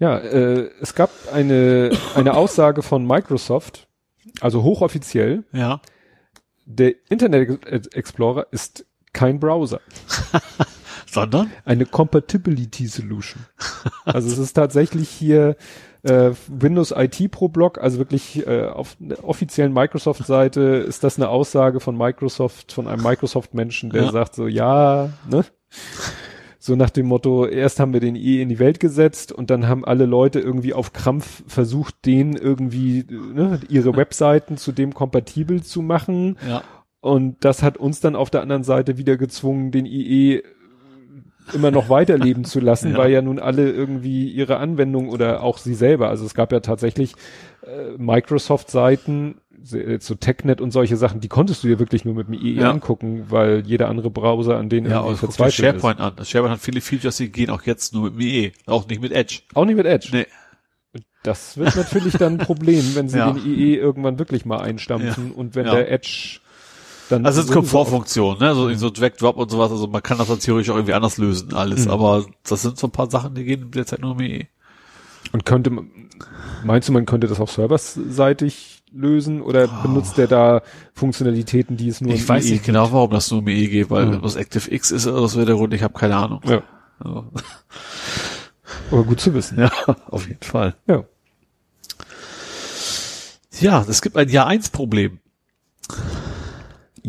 äh, 0.00 0.70
es 0.80 0.94
gab 0.94 1.10
eine, 1.32 1.90
eine 2.14 2.34
Aussage 2.34 2.82
von 2.82 3.06
Microsoft, 3.06 3.88
also 4.40 4.62
hochoffiziell, 4.62 5.44
Ja. 5.52 5.80
der 6.66 6.94
Internet 7.08 7.94
Explorer 7.94 8.46
ist 8.50 8.84
kein 9.12 9.40
Browser, 9.40 9.80
Sondern? 11.10 11.50
eine 11.64 11.86
Compatibility 11.86 12.86
Solution. 12.86 13.46
Also 14.04 14.28
es 14.28 14.36
ist 14.38 14.52
tatsächlich 14.52 15.08
hier 15.08 15.56
äh, 16.02 16.32
Windows 16.48 16.92
IT 16.94 17.30
pro 17.30 17.48
Block, 17.48 17.78
also 17.78 17.96
wirklich 17.98 18.46
äh, 18.46 18.66
auf 18.66 18.96
der 18.98 19.24
offiziellen 19.26 19.72
Microsoft-Seite 19.72 20.60
ist 20.60 21.02
das 21.04 21.16
eine 21.16 21.28
Aussage 21.30 21.80
von 21.80 21.96
Microsoft, 21.96 22.72
von 22.72 22.86
einem 22.86 23.02
Microsoft-Menschen, 23.02 23.90
der 23.90 24.04
Ja. 24.04 24.12
sagt 24.12 24.34
so, 24.34 24.46
ja, 24.46 25.10
ne? 25.28 25.44
So 26.66 26.74
nach 26.74 26.90
dem 26.90 27.06
Motto, 27.06 27.46
erst 27.46 27.78
haben 27.78 27.92
wir 27.92 28.00
den 28.00 28.16
IE 28.16 28.42
in 28.42 28.48
die 28.48 28.58
Welt 28.58 28.80
gesetzt 28.80 29.30
und 29.30 29.50
dann 29.50 29.68
haben 29.68 29.84
alle 29.84 30.04
Leute 30.04 30.40
irgendwie 30.40 30.74
auf 30.74 30.92
Krampf 30.92 31.44
versucht, 31.46 31.94
den 32.04 32.34
irgendwie, 32.34 33.06
ne, 33.08 33.60
ihre 33.68 33.96
Webseiten 33.96 34.56
zu 34.56 34.72
dem 34.72 34.92
kompatibel 34.92 35.62
zu 35.62 35.80
machen. 35.80 36.36
Ja. 36.44 36.64
Und 36.98 37.44
das 37.44 37.62
hat 37.62 37.78
uns 37.78 38.00
dann 38.00 38.16
auf 38.16 38.30
der 38.30 38.42
anderen 38.42 38.64
Seite 38.64 38.98
wieder 38.98 39.16
gezwungen, 39.16 39.70
den 39.70 39.86
IE 39.86 40.42
immer 41.54 41.70
noch 41.70 41.88
weiterleben 41.88 42.44
zu 42.44 42.60
lassen, 42.60 42.90
Ja. 42.92 42.98
weil 42.98 43.10
ja 43.12 43.22
nun 43.22 43.38
alle 43.38 43.70
irgendwie 43.70 44.30
ihre 44.30 44.56
Anwendung 44.58 45.08
oder 45.08 45.42
auch 45.42 45.58
sie 45.58 45.74
selber, 45.74 46.08
also 46.08 46.24
es 46.24 46.34
gab 46.34 46.52
ja 46.52 46.60
tatsächlich 46.60 47.14
äh, 47.62 47.96
Microsoft-Seiten, 48.50 49.36
se- 49.62 49.98
so 50.00 50.14
TechNet 50.14 50.60
und 50.60 50.70
solche 50.70 50.96
Sachen, 50.96 51.20
die 51.20 51.28
konntest 51.28 51.64
du 51.64 51.68
dir 51.68 51.78
wirklich 51.78 52.04
nur 52.04 52.14
mit 52.14 52.28
dem 52.28 52.34
IE 52.34 52.60
Ja. 52.60 52.70
angucken, 52.70 53.26
weil 53.28 53.62
jeder 53.66 53.88
andere 53.88 54.10
Browser 54.10 54.56
an 54.56 54.68
denen 54.68 54.88
Ja, 54.90 54.98
irgendwie 54.98 55.12
dir 55.14 55.18
verzweifelt 55.18 55.52
ist. 55.52 55.56
SharePoint 55.82 56.00
an. 56.00 56.12
Das 56.16 56.28
SharePoint 56.30 56.52
hat 56.54 56.60
viele 56.60 56.80
Features, 56.80 57.16
die 57.16 57.30
gehen 57.30 57.50
auch 57.50 57.62
jetzt 57.62 57.92
nur 57.94 58.10
mit 58.10 58.16
ME, 58.16 58.52
auch 58.66 58.86
nicht 58.88 59.00
mit 59.00 59.12
Edge. 59.12 59.40
Auch 59.54 59.64
nicht 59.64 59.76
mit 59.76 59.86
Edge. 59.86 60.08
Nee. 60.12 60.26
Das 61.22 61.56
wird 61.58 61.74
natürlich 61.74 62.14
dann 62.14 62.34
ein 62.34 62.46
Problem, 62.46 62.94
wenn 62.94 63.08
sie 63.08 63.18
Ja. 63.18 63.32
den 63.32 63.44
IE 63.44 63.74
irgendwann 63.76 64.18
wirklich 64.20 64.44
mal 64.44 64.58
einstampfen 64.60 65.32
und 65.32 65.56
wenn 65.56 65.64
der 65.64 65.90
Edge 65.90 66.38
dann 67.08 67.24
Also 67.26 67.40
es 67.40 67.46
ist 67.46 67.52
sowieso 67.52 67.60
Komfortfunktion, 67.60 68.38
ne? 68.38 68.54
So, 68.54 68.72
so 68.74 68.90
Drag 68.90 69.10
Drop 69.18 69.36
und 69.36 69.50
sowas. 69.50 69.70
Also 69.70 69.86
man 69.86 70.02
kann 70.02 70.18
das 70.18 70.28
dann 70.28 70.38
theoretisch 70.40 70.70
auch 70.70 70.76
irgendwie 70.76 70.94
anders 70.94 71.18
lösen, 71.18 71.54
alles. 71.54 71.84
Mhm. 71.86 71.90
Aber 71.90 72.26
das 72.48 72.62
sind 72.62 72.78
so 72.78 72.86
ein 72.86 72.90
paar 72.92 73.10
Sachen, 73.10 73.34
die 73.34 73.44
gehen 73.44 73.70
derzeit 73.70 74.00
nur 74.00 74.14
mit 74.14 74.30
E. 74.30 74.46
Und 75.32 75.44
könnte, 75.44 75.70
man- 75.70 75.90
meinst 76.64 76.88
du, 76.88 76.92
man 76.92 77.04
könnte 77.06 77.26
das 77.26 77.40
auch 77.40 77.48
serverseitig 77.48 78.82
lösen 78.92 79.42
oder 79.42 79.66
benutzt 79.66 80.16
der 80.16 80.26
da 80.28 80.62
Funktionalitäten, 80.94 81.76
die 81.76 81.88
es 81.88 82.00
nur 82.00 82.14
Ich 82.14 82.22
im 82.22 82.28
weiß 82.28 82.46
IE 82.46 82.52
nicht 82.52 82.64
genau, 82.64 82.90
warum 82.92 83.10
das 83.10 83.30
nur 83.30 83.42
mit 83.42 83.56
E 83.56 83.66
geht, 83.68 83.90
weil 83.90 84.06
Mhm. 84.06 84.22
was 84.22 84.36
ActiveX 84.36 84.90
ist 84.92 85.06
oder 85.06 85.26
so 85.28 85.44
der 85.44 85.54
Grund, 85.56 85.74
ich 85.74 85.82
habe 85.82 85.92
keine 85.98 86.16
Ahnung. 86.16 86.40
Ja, 86.44 86.62
Also, 87.00 87.24
aber 88.90 89.04
gut 89.04 89.20
zu 89.20 89.34
wissen. 89.34 89.58
ja, 89.60 89.70
auf 90.08 90.26
jeden 90.28 90.42
Fall. 90.42 90.76
Ja. 90.86 91.04
Ja, 93.60 93.84
es 93.88 94.02
gibt 94.02 94.16
ein 94.16 94.28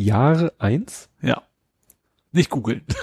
Jahr 0.01 0.31
1 0.33 0.37
Problem. 0.37 0.51
Jahre 0.51 0.53
eins? 0.59 1.09
Ja. 1.21 1.41
Nicht 2.31 2.49
googeln. 2.49 2.81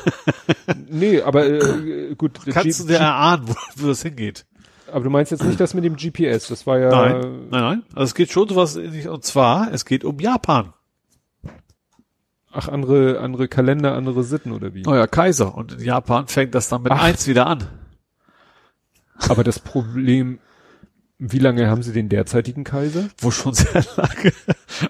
Nee, 0.89 1.21
aber 1.23 1.45
äh, 1.47 2.15
gut. 2.15 2.41
Kannst 2.47 2.81
du 2.81 2.85
G- 2.87 2.93
dir 2.93 2.99
erahnen, 3.01 3.49
wo, 3.49 3.55
wo 3.77 3.87
das 3.89 4.03
hingeht? 4.03 4.47
aber 4.93 5.03
du 5.05 5.11
meinst 5.11 5.33
jetzt 5.33 5.43
nicht 5.45 5.59
das 5.59 5.75
mit 5.75 5.83
dem 5.85 5.97
GPS, 5.97 6.47
das 6.49 6.67
war 6.67 6.79
ja 6.79 6.89
Nein, 6.91 7.49
nein, 7.51 7.61
nein. 7.61 7.83
Also 7.95 8.05
es 8.05 8.15
geht 8.15 8.31
schon 8.31 8.49
sowas, 8.49 8.77
und 8.77 9.25
zwar, 9.25 9.73
es 9.73 9.85
geht 9.85 10.05
um 10.05 10.21
Japan. 10.21 10.73
ach 12.53 12.69
andere 12.69 13.19
andere 13.21 13.49
Kalender, 13.49 13.95
andere 13.95 14.23
Sitten 14.23 14.53
oder 14.53 14.73
wie? 14.75 14.83
Neuer 14.83 15.09
Kaiser. 15.09 15.55
Und 15.57 15.73
in 15.73 15.81
Japan 15.81 16.29
fängt 16.29 16.55
das 16.55 16.69
dann 16.69 16.83
mit 16.83 16.93
Ach. 16.93 17.03
eins 17.03 17.27
wieder 17.27 17.47
an. 17.49 17.67
Aber 19.29 19.43
das 19.45 19.59
Problem, 19.59 20.39
wie 21.33 21.39
lange 21.39 21.69
haben 21.69 21.83
sie 21.83 21.93
den 21.93 22.09
derzeitigen 22.09 22.65
Kaiser? 22.65 23.09
Wo 23.19 23.31
schon 23.31 23.55
sehr 23.55 23.85
lange. 23.97 24.33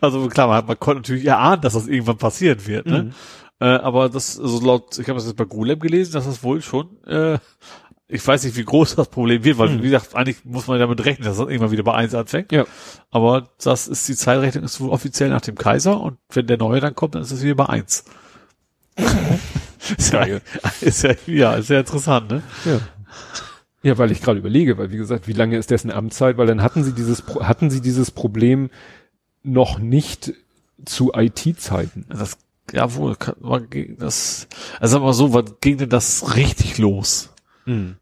Also 0.01 0.29
klar, 0.29 0.49
man, 0.49 0.67
man 0.67 0.79
konnte 0.79 1.01
natürlich 1.01 1.27
erahnen, 1.27 1.63
dass 1.63 1.75
das 1.75 1.87
irgendwann 1.87 2.19
passieren 2.19 2.67
wird. 2.67 2.87
Ne? 2.87 3.05
Mhm. 3.05 3.13
Äh, 3.61 3.67
aber 3.67 4.09
das, 4.09 4.39
also 4.39 4.61
laut, 4.65 4.99
ich 4.99 5.09
habe 5.09 5.19
das 5.19 5.27
jetzt 5.27 5.37
bei 5.37 5.45
Golem 5.45 5.79
gelesen, 5.79 6.13
dass 6.13 6.25
das 6.25 6.43
wohl 6.43 6.61
schon 6.61 7.03
äh, 7.07 7.39
ich 8.07 8.27
weiß 8.27 8.45
nicht, 8.45 8.57
wie 8.57 8.65
groß 8.65 8.97
das 8.97 9.09
Problem 9.09 9.45
wird, 9.45 9.59
weil, 9.59 9.71
Hm. 9.71 9.79
wie 9.79 9.91
gesagt, 9.91 10.15
eigentlich 10.15 10.45
muss 10.45 10.67
man 10.67 10.79
damit 10.79 11.05
rechnen, 11.05 11.27
dass 11.27 11.39
das 11.39 11.49
irgendwann 11.49 11.71
wieder 11.71 11.83
bei 11.83 11.95
eins 11.95 12.15
anfängt. 12.15 12.53
Ja. 12.53 12.65
Aber 13.11 13.49
das 13.63 13.89
ist, 13.89 14.07
die 14.09 14.15
Zeitrechnung 14.15 14.65
ist 14.65 14.81
wohl 14.81 14.91
offiziell 14.91 15.31
nach 15.31 15.41
dem 15.41 15.57
Kaiser 15.57 16.01
und 16.01 16.19
wenn 16.31 16.47
der 16.47 16.59
neue 16.59 16.81
dann 16.81 16.95
kommt, 16.95 17.15
dann 17.15 17.23
ist 17.23 17.33
es 17.33 17.43
wieder 17.43 17.55
bei 17.55 17.69
eins. 17.69 18.05
ist, 19.99 20.13
ja, 20.13 20.27
ist 20.81 21.03
ja, 21.03 21.15
ja, 21.27 21.55
ist 21.55 21.71
ja 21.71 21.81
interessant, 21.81 22.31
ne? 22.31 22.43
Ja. 22.65 22.81
Ja, 23.85 23.99
weil 23.99 24.11
ich 24.11 24.23
gerade 24.23 24.39
überlege, 24.39 24.79
weil 24.79 24.91
wie 24.91 24.97
gesagt, 24.97 25.29
wie 25.29 25.33
lange 25.33 25.57
ist 25.59 25.71
dessen 25.71 25.91
Amtszeit? 25.93 26.37
Weil 26.39 26.47
dann 26.47 26.63
hatten 26.63 26.83
sie 26.85 26.93
dieses, 26.93 27.23
hatten 27.41 27.71
sie 27.71 27.81
dieses 27.81 28.11
Problem 28.11 28.71
noch 29.43 29.79
nicht 29.79 30.33
zu 30.85 31.13
IT-Zeiten. 31.15 32.07
Das, 32.09 32.39
jawohl, 32.73 33.17
das, 33.99 34.49
also 34.81 34.93
sagen 34.93 35.03
wir 35.05 35.07
mal 35.09 35.13
so, 35.13 35.33
wann 35.35 35.45
ging 35.61 35.77
denn 35.79 35.91
das 35.91 36.35
richtig 36.37 36.79
los? 36.79 37.31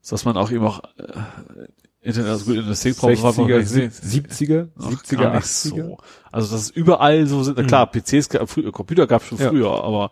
Dass 0.08 0.24
man 0.24 0.36
auch 0.36 0.50
eben 0.50 0.64
auch, 0.64 0.82
äh, 0.98 1.66
Internet, 2.00 2.30
also 2.30 2.44
gut, 2.46 2.56
Industrie 2.56 2.92
braucht 2.94 3.22
man 3.22 3.32
60er, 3.46 3.58
nicht 3.58 3.68
sehen. 3.68 3.90
70er, 3.92 4.68
Ach, 4.76 4.90
70er, 4.90 5.16
gar 5.16 5.34
nicht 5.36 5.44
80er. 5.46 5.86
So. 5.86 5.98
Also 6.32 6.52
das 6.56 6.62
ist 6.62 6.76
überall 6.76 7.26
so 7.28 7.44
sind, 7.44 7.58
na 7.58 7.62
klar, 7.64 7.86
PCs, 7.90 8.28
gab- 8.28 8.48
früher, 8.50 8.72
Computer 8.72 9.06
gab 9.06 9.22
es 9.22 9.28
schon 9.28 9.38
Ja. 9.38 9.50
früher, 9.50 9.70
aber 9.84 10.10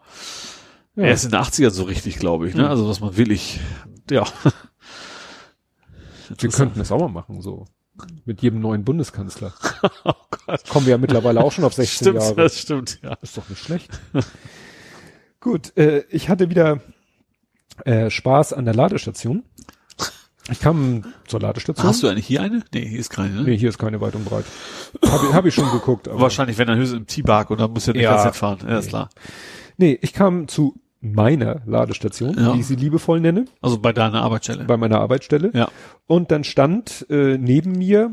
Ja. 0.94 1.04
erst 1.04 1.24
in 1.24 1.30
den 1.32 1.40
80ern 1.40 1.70
so 1.70 1.82
richtig, 1.84 2.18
glaube 2.20 2.48
ich, 2.48 2.54
ne? 2.54 2.62
Mhm. 2.62 2.68
Also 2.68 2.88
was 2.88 3.00
man 3.00 3.16
willig, 3.16 3.58
ja. 4.10 4.24
Wir 6.38 6.50
könnten 6.50 6.78
das 6.78 6.92
auch 6.92 7.00
mal 7.00 7.08
machen, 7.08 7.40
so. 7.40 7.66
Mit 8.24 8.40
jedem 8.42 8.60
neuen 8.60 8.84
Bundeskanzler. 8.84 9.52
oh 10.04 10.12
Gott. 10.46 10.68
Kommen 10.68 10.86
wir 10.86 10.92
ja 10.92 10.98
mittlerweile 10.98 11.42
auch 11.42 11.52
schon 11.52 11.64
auf 11.64 11.74
16 11.74 11.96
Stimmt, 12.06 12.22
Jahre. 12.22 12.34
das 12.36 12.58
stimmt, 12.58 12.98
ja. 13.02 13.14
Ist 13.20 13.36
doch 13.36 13.48
nicht 13.48 13.62
schlecht. 13.62 13.90
Gut, 15.40 15.76
äh, 15.76 16.04
ich 16.10 16.28
hatte 16.28 16.50
wieder 16.50 16.80
äh, 17.84 18.10
Spaß 18.10 18.52
an 18.52 18.64
der 18.64 18.74
Ladestation. 18.74 19.44
Ich 20.50 20.60
kam 20.60 21.04
zur 21.26 21.40
Ladestation. 21.40 21.86
Hast 21.86 22.02
du 22.02 22.08
eigentlich 22.08 22.26
hier 22.26 22.42
eine? 22.42 22.62
Nee, 22.72 22.86
hier 22.86 22.98
ist 22.98 23.10
keine, 23.10 23.34
ne? 23.34 23.42
Nee, 23.42 23.56
hier 23.56 23.68
ist 23.68 23.78
keine 23.78 24.00
weit 24.00 24.14
und 24.16 24.24
breit. 24.24 24.44
Habe 25.06 25.26
ich, 25.26 25.32
hab 25.34 25.46
ich 25.46 25.54
schon 25.54 25.70
geguckt. 25.70 26.08
Aber 26.08 26.20
Wahrscheinlich, 26.20 26.58
wenn 26.58 26.66
dann 26.66 26.78
höchstens 26.78 26.98
im 26.98 27.06
T-Bag 27.06 27.50
und 27.50 27.60
dann 27.60 27.70
muss 27.72 27.86
ja 27.86 27.92
nicht 27.92 28.02
Ja. 28.02 28.22
ganz 28.22 28.36
fahren. 28.36 28.58
Ja, 28.66 28.78
ist 28.78 28.88
klar. 28.88 29.10
Nee, 29.76 29.98
ich 30.02 30.12
kam 30.12 30.48
zu 30.48 30.74
meiner 31.00 31.62
Ladestation, 31.66 32.34
Ja. 32.38 32.54
wie 32.54 32.60
ich 32.60 32.66
sie 32.66 32.76
liebevoll 32.76 33.20
nenne, 33.20 33.46
Also 33.62 33.78
bei 33.78 33.92
deiner 33.92 34.22
Arbeitsstelle. 34.22 34.64
bei 34.64 34.76
meiner 34.76 35.00
Arbeitsstelle. 35.00 35.50
ja. 35.54 35.68
Und 36.06 36.30
dann 36.30 36.44
stand 36.44 37.06
äh, 37.10 37.38
neben 37.38 37.72
mir 37.72 38.10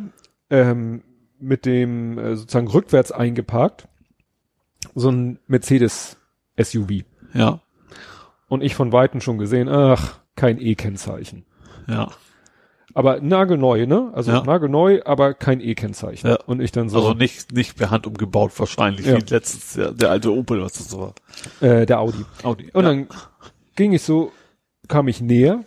ähm, 0.50 1.04
mit 1.40 1.66
dem 1.66 2.18
äh, 2.18 2.36
sozusagen 2.36 2.68
rückwärts 2.68 3.12
eingeparkt 3.12 3.88
so 4.96 5.10
ein 5.10 5.40
Mercedes 5.48 6.18
SUV. 6.60 7.04
Ja. 7.34 7.62
Und 8.48 8.64
ich 8.64 8.74
von 8.76 8.92
Weitem 8.94 9.20
schon 9.22 9.38
gesehen, 9.38 9.68
ach, 9.68 10.20
kein 10.36 10.60
E-Kennzeichen. 10.60 11.46
Ja. 11.88 12.10
Aber 12.98 13.22
nagelneu, 13.22 13.85
ne? 13.85 14.09
Also 14.14 14.32
Ja. 14.32 14.42
nagelneu, 14.43 15.01
aber 15.06 15.35
kein 15.35 15.61
E-Kennzeichen. 15.61 16.27
Ja. 16.32 16.40
Und 16.48 16.61
ich 16.61 16.72
dann 16.72 16.90
so, 16.90 16.98
Also 16.98 17.14
nicht, 17.14 17.51
nicht 17.51 17.77
per 17.77 17.92
Hand 17.92 18.08
umgebaut 18.08 18.51
wahrscheinlich, 18.58 19.06
Ja. 19.06 19.17
wie 19.17 19.34
letztens 19.34 19.74
der, 19.74 19.92
der 19.92 20.09
alte 20.09 20.34
Opel, 20.34 20.64
was 20.64 20.74
das 20.74 20.90
so 20.90 21.00
war. 21.01 21.14
äh, 21.61 21.85
der 21.85 22.00
Audi. 22.00 22.26
Audi. 22.42 22.72
Und 22.74 22.84
ja. 22.84 22.90
dann 22.90 23.08
ging 23.76 23.93
ich 23.93 24.01
so, 24.01 24.32
kam 24.88 25.08
ich 25.08 25.22
näher 25.22 25.64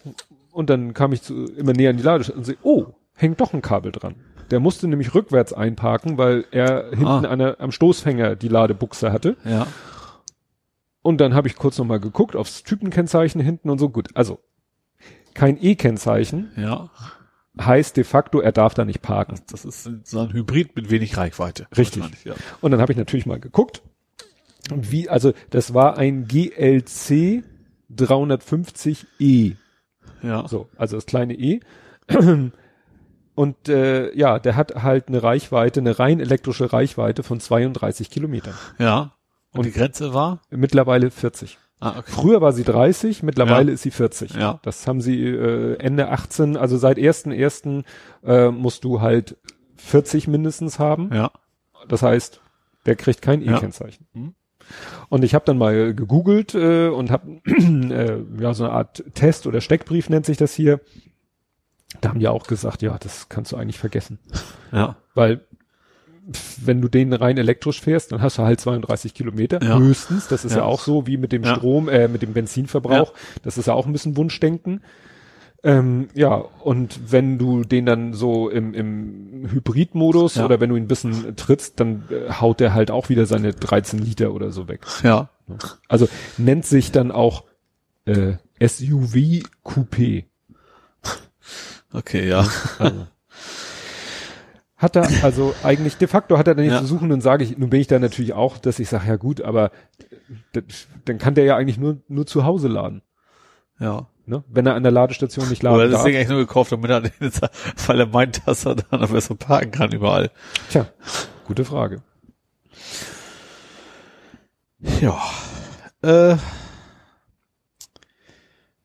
und 0.50 0.70
dann 0.70 0.92
kam 0.92 1.12
ich 1.12 1.22
zu, 1.22 1.44
immer 1.56 1.72
näher 1.72 1.90
an 1.90 1.98
die 1.98 2.02
Ladestation 2.02 2.38
und 2.38 2.44
sehe, 2.46 2.56
oh, 2.64 2.86
hängt 3.14 3.40
doch 3.40 3.52
ein 3.54 3.62
Kabel 3.62 3.92
dran. 3.92 4.16
Der 4.50 4.58
musste 4.58 4.88
nämlich 4.88 5.14
rückwärts 5.14 5.52
einparken, 5.52 6.18
weil 6.18 6.46
er 6.50 6.88
hinten 6.90 7.06
Ah. 7.06 7.18
an 7.28 7.38
der, 7.38 7.60
am 7.60 7.70
Stoßfänger 7.70 8.34
die 8.34 8.48
Ladebuchse 8.48 9.12
hatte. 9.12 9.36
ja. 9.44 9.68
Und 11.02 11.18
dann 11.20 11.32
habe 11.34 11.46
ich 11.48 11.54
kurz 11.56 11.78
nochmal 11.78 12.00
geguckt 12.00 12.34
aufs 12.36 12.62
Typenkennzeichen 12.64 13.40
hinten 13.40 13.70
und 13.70 13.78
so. 13.78 13.88
Gut, 13.88 14.08
also 14.14 14.40
kein 15.32 15.56
E-Kennzeichen 15.62 16.50
Ja. 16.56 16.90
Heißt 17.58 17.96
de 17.96 18.04
facto, 18.04 18.40
er 18.40 18.52
darf 18.52 18.74
da 18.74 18.84
nicht 18.84 19.02
parken. 19.02 19.40
Das 19.50 19.64
ist 19.64 19.88
so 20.04 20.20
ein 20.20 20.32
Hybrid 20.32 20.76
mit 20.76 20.90
wenig 20.90 21.16
Reichweite. 21.16 21.66
Richtig. 21.76 22.04
Ja. 22.24 22.34
Und 22.60 22.70
dann 22.70 22.80
habe 22.80 22.92
ich 22.92 22.98
natürlich 22.98 23.26
mal 23.26 23.40
geguckt. 23.40 23.82
Und 24.70 24.92
wie, 24.92 25.08
also 25.08 25.32
das 25.50 25.74
war 25.74 25.98
ein 25.98 26.26
GLC 26.26 27.42
350E. 27.94 29.56
Ja. 30.22 30.46
So, 30.46 30.68
also 30.76 30.96
das 30.96 31.06
kleine 31.06 31.34
E. 31.34 31.60
Und 33.34 33.68
äh, 33.68 34.14
ja, 34.14 34.38
der 34.38 34.54
hat 34.54 34.82
halt 34.82 35.08
eine 35.08 35.22
Reichweite, 35.22 35.80
eine 35.80 35.98
rein 35.98 36.20
elektrische 36.20 36.72
Reichweite 36.72 37.22
von 37.22 37.40
32 37.40 38.10
Kilometern. 38.10 38.54
Ja. 38.78 39.14
Und, 39.52 39.64
die 39.64 39.72
Grenze 39.72 40.12
war? 40.12 40.42
Mittlerweile 40.50 41.10
40. 41.10 41.58
Ah, 41.80 41.98
okay. 41.98 42.10
Früher 42.10 42.40
war 42.42 42.52
sie 42.52 42.64
30, 42.64 43.22
mittlerweile 43.22 43.68
Ja. 43.68 43.74
ist 43.74 43.82
sie 43.82 43.90
40. 43.90 44.34
Ja. 44.34 44.60
Das 44.62 44.86
haben 44.86 45.00
sie 45.00 45.24
äh, 45.24 45.76
Ende 45.78 46.08
18, 46.10 46.56
also 46.56 46.76
seit 46.76 46.98
1.1. 46.98 47.84
Äh, 48.22 48.50
musst 48.50 48.84
du 48.84 49.00
halt 49.00 49.36
40 49.76 50.28
mindestens 50.28 50.78
haben. 50.78 51.10
Ja. 51.12 51.30
Das 51.88 52.02
heißt, 52.02 52.40
der 52.86 52.96
kriegt 52.96 53.22
kein 53.22 53.40
Ja. 53.42 53.56
E-Kennzeichen. 53.56 54.06
Mhm. 54.12 54.34
Und 55.08 55.24
ich 55.24 55.34
habe 55.34 55.44
dann 55.46 55.58
mal 55.58 55.94
gegoogelt 55.94 56.54
äh, 56.54 56.88
und 56.88 57.10
habe 57.10 57.40
äh, 57.46 58.22
ja 58.40 58.54
so 58.54 58.64
eine 58.64 58.72
Art 58.74 59.02
Test 59.14 59.46
oder 59.46 59.60
Steckbrief 59.60 60.10
nennt 60.10 60.26
sich 60.26 60.36
das 60.36 60.52
hier. 60.54 60.80
Da 62.00 62.10
haben 62.10 62.20
die 62.20 62.28
auch 62.28 62.46
gesagt, 62.46 62.82
ja, 62.82 62.96
das 62.98 63.28
kannst 63.28 63.50
du 63.52 63.56
eigentlich 63.56 63.78
vergessen, 63.78 64.18
Ja. 64.70 64.96
weil 65.14 65.44
wenn 66.64 66.80
du 66.80 66.88
den 66.88 67.12
rein 67.12 67.38
elektrisch 67.38 67.80
fährst, 67.80 68.12
dann 68.12 68.20
hast 68.22 68.38
du 68.38 68.42
halt 68.42 68.60
32 68.60 69.14
Kilometer 69.14 69.62
Ja. 69.62 69.78
höchstens. 69.78 70.28
Das 70.28 70.44
ist 70.44 70.52
ja. 70.52 70.58
Ja. 70.58 70.64
auch 70.64 70.80
so 70.80 71.06
wie 71.06 71.16
mit 71.16 71.32
dem. 71.32 71.44
Strom, 71.44 71.88
äh, 71.88 72.08
mit 72.08 72.22
dem 72.22 72.32
Benzinverbrauch. 72.32 73.12
Das 73.42 73.58
ist 73.58 73.66
ja 73.66 73.74
auch 73.74 73.86
ein 73.86 73.92
bisschen 73.92 74.16
Wunschdenken. 74.16 74.82
Ähm, 75.62 76.08
ja, 76.14 76.36
und 76.36 77.12
wenn 77.12 77.36
du 77.36 77.64
den 77.64 77.84
dann 77.84 78.14
so 78.14 78.48
im, 78.48 78.72
im 78.72 79.46
Hybridmodus 79.52 80.36
Ja. 80.36 80.46
oder 80.46 80.58
wenn 80.60 80.70
du 80.70 80.76
ihn 80.76 80.84
ein 80.84 80.88
bisschen 80.88 81.36
trittst, 81.36 81.78
dann 81.80 82.04
äh, 82.10 82.32
haut 82.32 82.60
der 82.60 82.72
halt 82.72 82.90
auch 82.90 83.10
wieder 83.10 83.26
seine 83.26 83.52
13 83.52 83.98
Liter 83.98 84.32
oder 84.32 84.52
so 84.52 84.68
weg. 84.68 84.86
Ja. 85.02 85.28
Also 85.88 86.08
nennt 86.38 86.64
sich 86.64 86.92
dann 86.92 87.10
auch 87.10 87.44
äh, 88.06 88.34
SUV 88.64 89.42
Coupé. 89.64 90.24
Okay, 91.92 92.28
ja. 92.28 92.46
Also. 92.78 93.06
Hat 94.80 94.96
er, 94.96 95.06
also 95.22 95.54
eigentlich 95.62 95.98
de 95.98 96.08
facto 96.08 96.38
hat 96.38 96.48
er 96.48 96.54
da 96.54 96.62
nichts 96.62 96.74
Ja. 96.76 96.80
zu 96.80 96.86
suchen, 96.86 97.08
nun 97.08 97.20
sage 97.20 97.44
ich, 97.44 97.58
nun 97.58 97.68
bin 97.70 97.80
ich 97.80 97.86
da 97.86 97.98
natürlich 97.98 98.32
auch, 98.32 98.56
dass 98.58 98.78
ich 98.78 98.88
sage, 98.88 99.06
ja 99.08 99.16
gut, 99.16 99.42
aber 99.42 99.70
dann 101.04 101.18
kann 101.18 101.34
der 101.34 101.44
ja 101.44 101.56
eigentlich 101.56 101.76
nur, 101.78 101.98
nur 102.08 102.26
zu 102.26 102.44
Hause 102.44 102.68
laden, 102.68 103.02
Ja. 103.78 104.06
ne? 104.24 104.42
Wenn 104.48 104.66
er 104.66 104.74
an 104.74 104.82
der 104.82 104.90
Ladestation 104.92 105.48
nicht 105.50 105.62
laden 105.62 105.74
Aber 105.74 105.84
das 105.84 105.92
darf. 105.92 106.04
Ding 106.04 106.16
eigentlich 106.16 106.28
nur 106.30 106.38
gekauft, 106.38 106.72
damit 106.72 106.90
er, 106.90 107.02
weil 107.86 108.00
er 108.00 108.06
meint, 108.06 108.40
dass 108.48 108.64
er 108.64 108.76
dann 108.76 109.06
besser 109.12 109.34
parken 109.34 109.70
kann 109.70 109.92
überall. 109.92 110.30
Tja, 110.70 110.86
gute 111.46 111.66
Frage. 111.66 112.02
Ja. 114.78 115.20
Äh, 116.02 116.36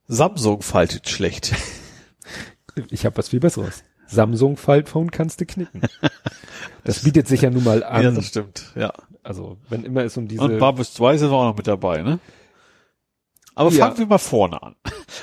Samsung 0.07 0.61
faltet 0.61 1.07
schlecht. 1.09 1.53
Ich 2.90 3.06
habe 3.06 3.15
was 3.17 3.30
viel 3.30 3.40
Besseres. 3.40 3.83
Samsung 4.08 4.58
Faltphone 4.58 5.09
kannst 5.11 5.42
du 5.42 5.45
knicken. 5.45 5.82
Das 6.84 7.03
bietet 7.03 7.27
sich 7.27 7.42
ja 7.42 7.50
nun 7.50 7.64
mal 7.64 7.84
an. 7.84 8.03
Ja, 8.03 8.11
das 8.11 8.27
stimmt. 8.27 8.72
Ja. 8.75 8.93
also, 9.24 9.58
wenn 9.69 9.84
immer 9.84 10.03
es 10.03 10.16
um 10.17 10.27
diese 10.27 10.42
Und 10.43 10.59
Barbus 10.59 10.93
2 10.93 11.17
sind 11.17 11.32
auch 11.32 11.43
noch 11.43 11.58
mit 11.58 11.66
dabei, 11.67 12.03
ne? 12.03 12.19
Aber 13.56 13.72
Ja. 13.72 13.85
fangen 13.85 13.98
wir 13.98 14.06
mal 14.06 14.17
vorne 14.19 14.61
an. 14.61 14.75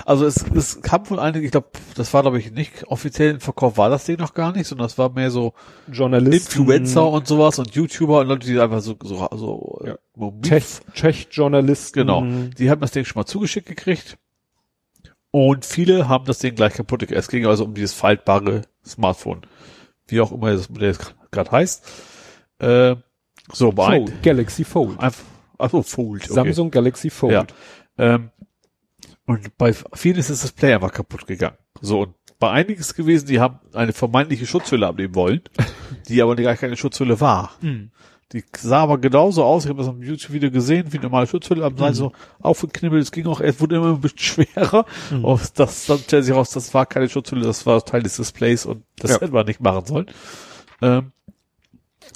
Also 0.04 0.24
es, 0.26 0.44
es 0.54 0.80
kam 0.80 1.08
wohl 1.10 1.20
einige, 1.20 1.44
ich 1.44 1.52
glaube, 1.52 1.68
das 1.94 2.12
war 2.14 2.22
glaube 2.22 2.38
ich 2.38 2.50
nicht 2.50 2.84
offiziell 2.88 3.34
im 3.34 3.40
Verkauf, 3.40 3.76
war 3.76 3.90
das 3.90 4.06
Ding 4.06 4.18
noch 4.18 4.34
gar 4.34 4.52
nicht, 4.52 4.66
sondern 4.66 4.86
das 4.86 4.96
war 4.98 5.10
mehr 5.10 5.30
so 5.30 5.52
Journalisten, 5.90 6.58
Influencer 6.60 7.08
und 7.08 7.26
sowas 7.26 7.58
und 7.58 7.74
YouTuber 7.74 8.20
und 8.20 8.26
Leute, 8.28 8.46
die 8.46 8.58
einfach 8.58 8.80
so, 8.80 8.96
so, 9.02 9.28
so 9.36 9.82
Ja. 9.84 9.92
äh, 10.18 10.40
Tech, 10.42 10.64
Tech-Journalisten. 10.94 12.00
Genau. 12.00 12.24
Die 12.58 12.70
haben 12.70 12.80
das 12.80 12.90
Ding 12.92 13.04
schon 13.04 13.20
mal 13.20 13.26
zugeschickt 13.26 13.68
gekriegt. 13.68 14.16
Und 15.32 15.64
viele 15.64 16.08
haben 16.08 16.26
das 16.26 16.38
Ding 16.38 16.54
gleich 16.54 16.74
kaputt. 16.74 17.10
Es 17.10 17.28
ging 17.28 17.46
also 17.46 17.64
um 17.64 17.74
dieses 17.74 17.94
faltbare 17.94 18.62
Smartphone. 18.84 19.40
Wie 20.06 20.20
auch 20.20 20.30
immer 20.30 20.52
das 20.52 20.68
Modell 20.68 20.94
gerade 21.30 21.50
heißt. 21.50 21.84
Äh, 22.58 22.96
so, 23.50 23.72
bei 23.72 23.86
ein, 23.86 24.06
Fold, 24.06 24.22
Galaxy 24.22 24.64
Fold. 24.64 25.00
einfach, 25.00 25.24
achso, 25.58 25.82
Fold. 25.82 26.24
Okay. 26.24 26.34
Samsung 26.34 26.70
Galaxy 26.70 27.10
Fold. 27.10 27.32
Ja. 27.32 27.46
Ähm, 27.98 28.30
und 29.24 29.56
bei 29.56 29.72
vielen 29.94 30.16
ist 30.16 30.30
das 30.30 30.42
Display 30.42 30.74
einfach 30.74 30.92
kaputt 30.92 31.26
gegangen. 31.26 31.56
So, 31.80 32.02
und 32.02 32.14
bei 32.38 32.50
einigen 32.50 32.80
ist 32.80 32.88
es 32.88 32.94
gewesen, 32.94 33.26
die 33.26 33.40
haben 33.40 33.58
eine 33.72 33.92
vermeintliche 33.92 34.46
Schutzhülle 34.46 34.86
abnehmen 34.86 35.14
wollen, 35.14 35.40
die 36.08 36.20
aber 36.20 36.36
gar 36.36 36.56
keine 36.56 36.76
Schutzhülle 36.76 37.20
war. 37.20 37.52
Die 38.32 38.44
sah 38.56 38.82
aber 38.82 38.98
genauso 38.98 39.44
aus, 39.44 39.64
ich 39.64 39.68
habe 39.70 39.80
das 39.80 39.88
am 39.88 40.02
YouTube-Video 40.02 40.50
gesehen, 40.50 40.92
wie 40.92 40.98
normale 40.98 41.26
Schutzhülle, 41.26 41.64
am 41.64 41.76
Seite 41.76 41.94
so 41.94 42.12
aufgeknibbelt, 42.40 43.02
es 43.02 43.12
ging 43.12 43.26
auch, 43.26 43.40
es 43.40 43.60
wurde 43.60 43.76
immer 43.76 43.88
ein 43.90 44.00
bisschen 44.00 44.18
schwerer. 44.18 44.86
Und 45.22 45.58
das, 45.58 45.86
dann 45.86 45.98
stellt 45.98 46.24
sich 46.24 46.34
raus, 46.34 46.50
das 46.50 46.72
war 46.72 46.86
keine 46.86 47.08
Schutzhülle, 47.08 47.42
das 47.44 47.66
war 47.66 47.84
Teil 47.84 48.02
des 48.02 48.16
Displays 48.16 48.64
und 48.64 48.84
das 48.96 49.12
Ja. 49.12 49.20
hätte 49.20 49.32
man 49.32 49.46
nicht 49.46 49.60
machen 49.60 49.84
sollen. 49.84 50.06
Ähm, 50.80 51.12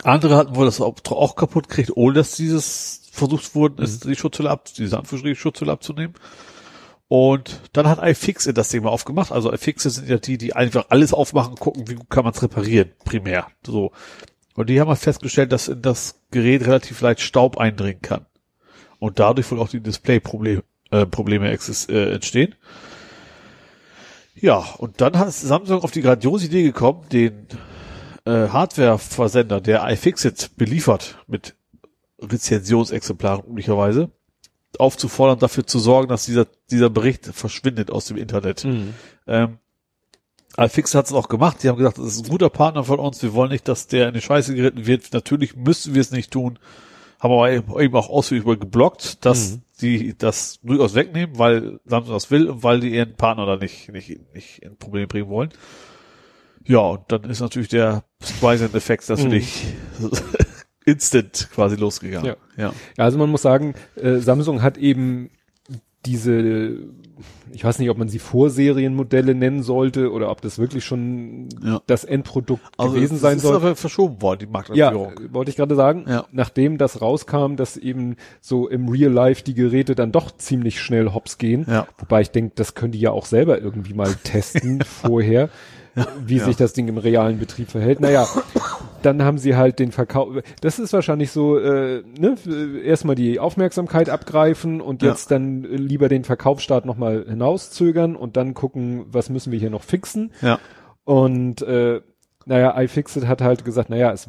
andere 0.05 0.37
hatten 0.37 0.57
wohl 0.57 0.67
das 0.67 0.81
auch, 0.81 0.95
auch 1.11 1.37
kaputt 1.37 1.69
gekriegt, 1.69 1.93
ohne 1.95 2.15
dass 2.15 2.35
dieses 2.37 3.09
versucht 3.13 3.55
worden 3.55 3.83
ist, 3.83 4.05
die 4.05 4.17
Schutzhülle 4.17 4.51
ab, 4.51 4.67
diese 4.77 4.99
Anführungsstriche 4.99 5.41
Schutzhülle 5.41 5.73
abzunehmen. 5.73 6.15
Und 7.09 7.61
dann 7.73 7.89
hat 7.89 8.03
iFixit 8.03 8.59
das 8.59 8.69
Ding 8.69 8.83
mal 8.83 8.91
aufgemacht. 8.91 9.31
Also 9.33 9.53
iFixit 9.53 9.93
sind 9.93 10.09
ja 10.09 10.19
die, 10.19 10.39
die 10.39 10.55
einfach 10.57 10.87
alles 10.89 11.15
aufmachen 11.15 11.55
gucken, 11.55 11.89
wie 11.89 11.97
kann 12.09 12.25
man 12.25 12.33
es 12.35 12.43
reparieren, 12.43 12.91
primär. 13.05 13.47
So. 13.65 13.93
Und 14.57 14.69
die 14.71 14.81
haben 14.81 14.89
mal 14.89 14.97
festgestellt, 14.97 15.53
dass 15.53 15.69
in 15.69 15.83
das 15.83 16.23
Gerät 16.31 16.67
relativ 16.67 17.01
leicht 17.01 17.21
Staub 17.21 17.59
eindringen 17.59 18.03
kann. 18.03 18.27
Und 18.99 19.19
dadurch 19.19 19.51
wohl 19.51 19.61
auch 19.61 19.69
die 19.69 19.81
Display-Probleme 19.81 20.63
äh, 20.91 21.07
Probleme 21.07 21.51
äh, 21.51 22.13
entstehen. 22.15 22.55
Ja, 24.35 24.59
und 24.79 25.01
dann 25.01 25.19
hat 25.19 25.33
Samsung 25.33 25.83
auf 25.83 25.91
die 25.91 26.03
grandiose 26.03 26.47
Idee 26.47 26.63
gekommen, 26.63 27.07
den 27.11 27.47
äh, 28.25 28.49
Hardware-Versender, 28.49 29.61
der 29.61 29.89
iFixit 29.91 30.57
beliefert 30.57 31.19
mit 31.27 31.57
Rezensionsexemplaren 32.21 33.47
üblicherweise, 33.47 34.11
aufzufordern, 34.79 35.39
dafür 35.39 35.67
zu 35.67 35.79
sorgen, 35.79 36.09
dass 36.09 36.27
dieser, 36.27 36.47
dieser 36.71 36.91
Bericht 36.91 37.27
verschwindet 37.27 37.91
aus 37.91 38.07
dem 38.07 38.17
Internet. 38.17 38.65
Mhm. 38.65 38.95
Ähm, 39.27 39.59
iFixit 40.59 40.95
hat 40.97 41.07
es 41.07 41.13
auch 41.13 41.29
gemacht. 41.29 41.63
Die 41.63 41.69
haben 41.69 41.77
gesagt, 41.79 41.99
das 41.99 42.07
ist 42.07 42.25
ein 42.25 42.31
guter 42.31 42.51
Partner 42.51 42.85
von 42.85 42.99
uns. 42.99 43.23
Wir 43.23 43.35
wollen 43.35 43.51
nicht, 43.51 43.69
dass 43.69 43.87
der 43.87 44.09
in 44.09 44.15
die 44.15 44.21
Scheiße 44.21 44.55
geritten 44.55 44.87
wird. 44.87 45.13
Natürlich 45.13 45.57
müssen 45.57 45.95
wir 45.95 46.01
es 46.01 46.11
nicht 46.11 46.31
tun. 46.31 46.59
Haben 47.21 47.33
aber 47.33 47.51
eben 47.81 47.97
auch 47.97 48.09
ausführlich 48.11 48.61
geblockt, 48.61 49.25
dass 49.25 49.53
Mhm. 49.53 49.63
die 49.81 50.19
das 50.19 50.61
durchaus 50.63 50.95
wegnehmen, 50.95 51.39
weil 51.39 51.81
Samsung 51.85 52.15
das 52.15 52.31
will 52.31 52.49
und 52.49 52.63
weil 52.63 52.81
die 52.81 52.95
ihren 52.95 53.15
Partner 53.17 53.47
da 53.47 53.57
nicht, 53.57 53.91
nicht, 53.91 54.35
nicht 54.35 54.59
in 54.63 54.77
Probleme 54.77 55.07
bringen 55.07 55.29
wollen. 55.29 55.51
Ja, 56.65 56.81
und 56.81 57.01
dann 57.09 57.25
ist 57.25 57.41
natürlich 57.41 57.69
der 57.69 58.05
Streisand-Effekt 58.23 59.09
natürlich 59.09 59.65
instant 60.85 61.49
quasi 61.55 61.77
losgegangen. 61.77 62.35
Ja. 62.57 62.65
ja. 62.65 62.73
Ja, 62.97 63.05
also 63.05 63.19
man 63.19 63.31
muss 63.31 63.43
sagen, 63.43 63.75
äh, 63.97 64.17
Samsung 64.19 64.63
hat 64.63 64.77
eben 64.79 65.31
diese, 66.05 66.79
ich 67.53 67.65
weiß 67.65 67.79
nicht, 67.79 67.89
ob 67.91 67.97
man 67.97 68.09
sie 68.09 68.19
Vorserienmodelle 68.19 69.35
nennen 69.35 69.63
sollte 69.63 70.13
oder 70.13 70.31
ob 70.31 70.41
das 70.43 70.59
wirklich 70.59 70.85
schon 70.85 71.49
Ja. 71.65 71.81
das 71.87 72.05
Endprodukt 72.05 72.63
Also 72.77 72.95
gewesen 72.95 73.15
es 73.15 73.21
sein 73.23 73.37
ist 73.37 73.43
soll. 73.43 73.57
aber 73.57 73.75
verschoben 73.77 74.21
worden, 74.21 74.41
die 74.41 74.45
Ja, 74.47 74.51
Markteinführung. 74.53 75.13
äh, 75.31 75.33
wollte 75.35 75.51
ich 75.51 75.57
gerade 75.57 75.75
sagen. 75.75 76.05
Ja. 76.09 76.27
Nachdem 76.33 76.77
das 76.79 77.01
rauskam, 77.01 77.57
dass 77.57 77.77
eben 77.77 78.17
so 78.41 78.69
im 78.69 78.89
Real 78.89 79.11
Life 79.13 79.43
die 79.45 79.55
Geräte 79.55 79.95
dann 79.95 80.13
doch 80.13 80.31
ziemlich 80.37 80.81
schnell 80.81 81.13
hops 81.15 81.39
gehen. 81.39 81.65
Ja. 81.69 81.87
Wobei 81.99 82.21
ich 82.21 82.31
denke, 82.33 82.53
das 82.55 82.75
können 82.75 82.93
die 82.93 83.01
ja 83.01 83.11
auch 83.13 83.25
selber 83.27 83.61
irgendwie 83.61 83.95
mal 83.95 84.15
testen 84.25 84.83
vorher, 84.87 85.49
wie 86.27 86.37
ja. 86.37 86.45
sich 86.45 86.57
das 86.57 86.75
Ding 86.75 86.89
im 86.89 86.99
realen 86.99 87.39
Betrieb 87.39 87.71
verhält. 87.71 88.01
Naja, 88.01 88.27
dann 89.07 89.23
haben 89.23 89.39
sie 89.39 89.57
halt 89.57 89.79
den 89.79 89.93
Verkauf. 89.93 90.35
Das 90.61 90.79
ist 90.79 90.93
wahrscheinlich 90.93 91.31
so, 91.31 91.59
äh, 91.59 92.03
ne, 92.19 92.37
erstmal 92.85 93.15
die 93.15 93.39
Aufmerksamkeit 93.41 94.11
abgreifen 94.11 94.81
und 94.83 95.03
Ja. 95.03 95.11
jetzt 95.11 95.31
dann 95.31 95.65
äh, 95.65 95.69
lieber 95.77 96.09
den 96.11 96.25
Verkaufsstart 96.25 96.85
nochmal 96.85 97.25
hinauszögern 97.29 98.17
und 98.17 98.37
dann 98.37 98.53
gucken, 98.55 99.07
was 99.09 99.31
müssen 99.31 99.53
wir 99.53 99.59
hier 99.59 99.71
noch 99.71 99.85
fixen. 99.85 100.33
Ja. 100.43 100.59
Und 101.05 101.63
äh, 101.63 102.01
naja, 102.45 102.79
iFixit 102.81 103.27
hat 103.27 103.41
halt 103.41 103.65
gesagt, 103.65 103.89
naja, 103.91 104.13
es 104.13 104.29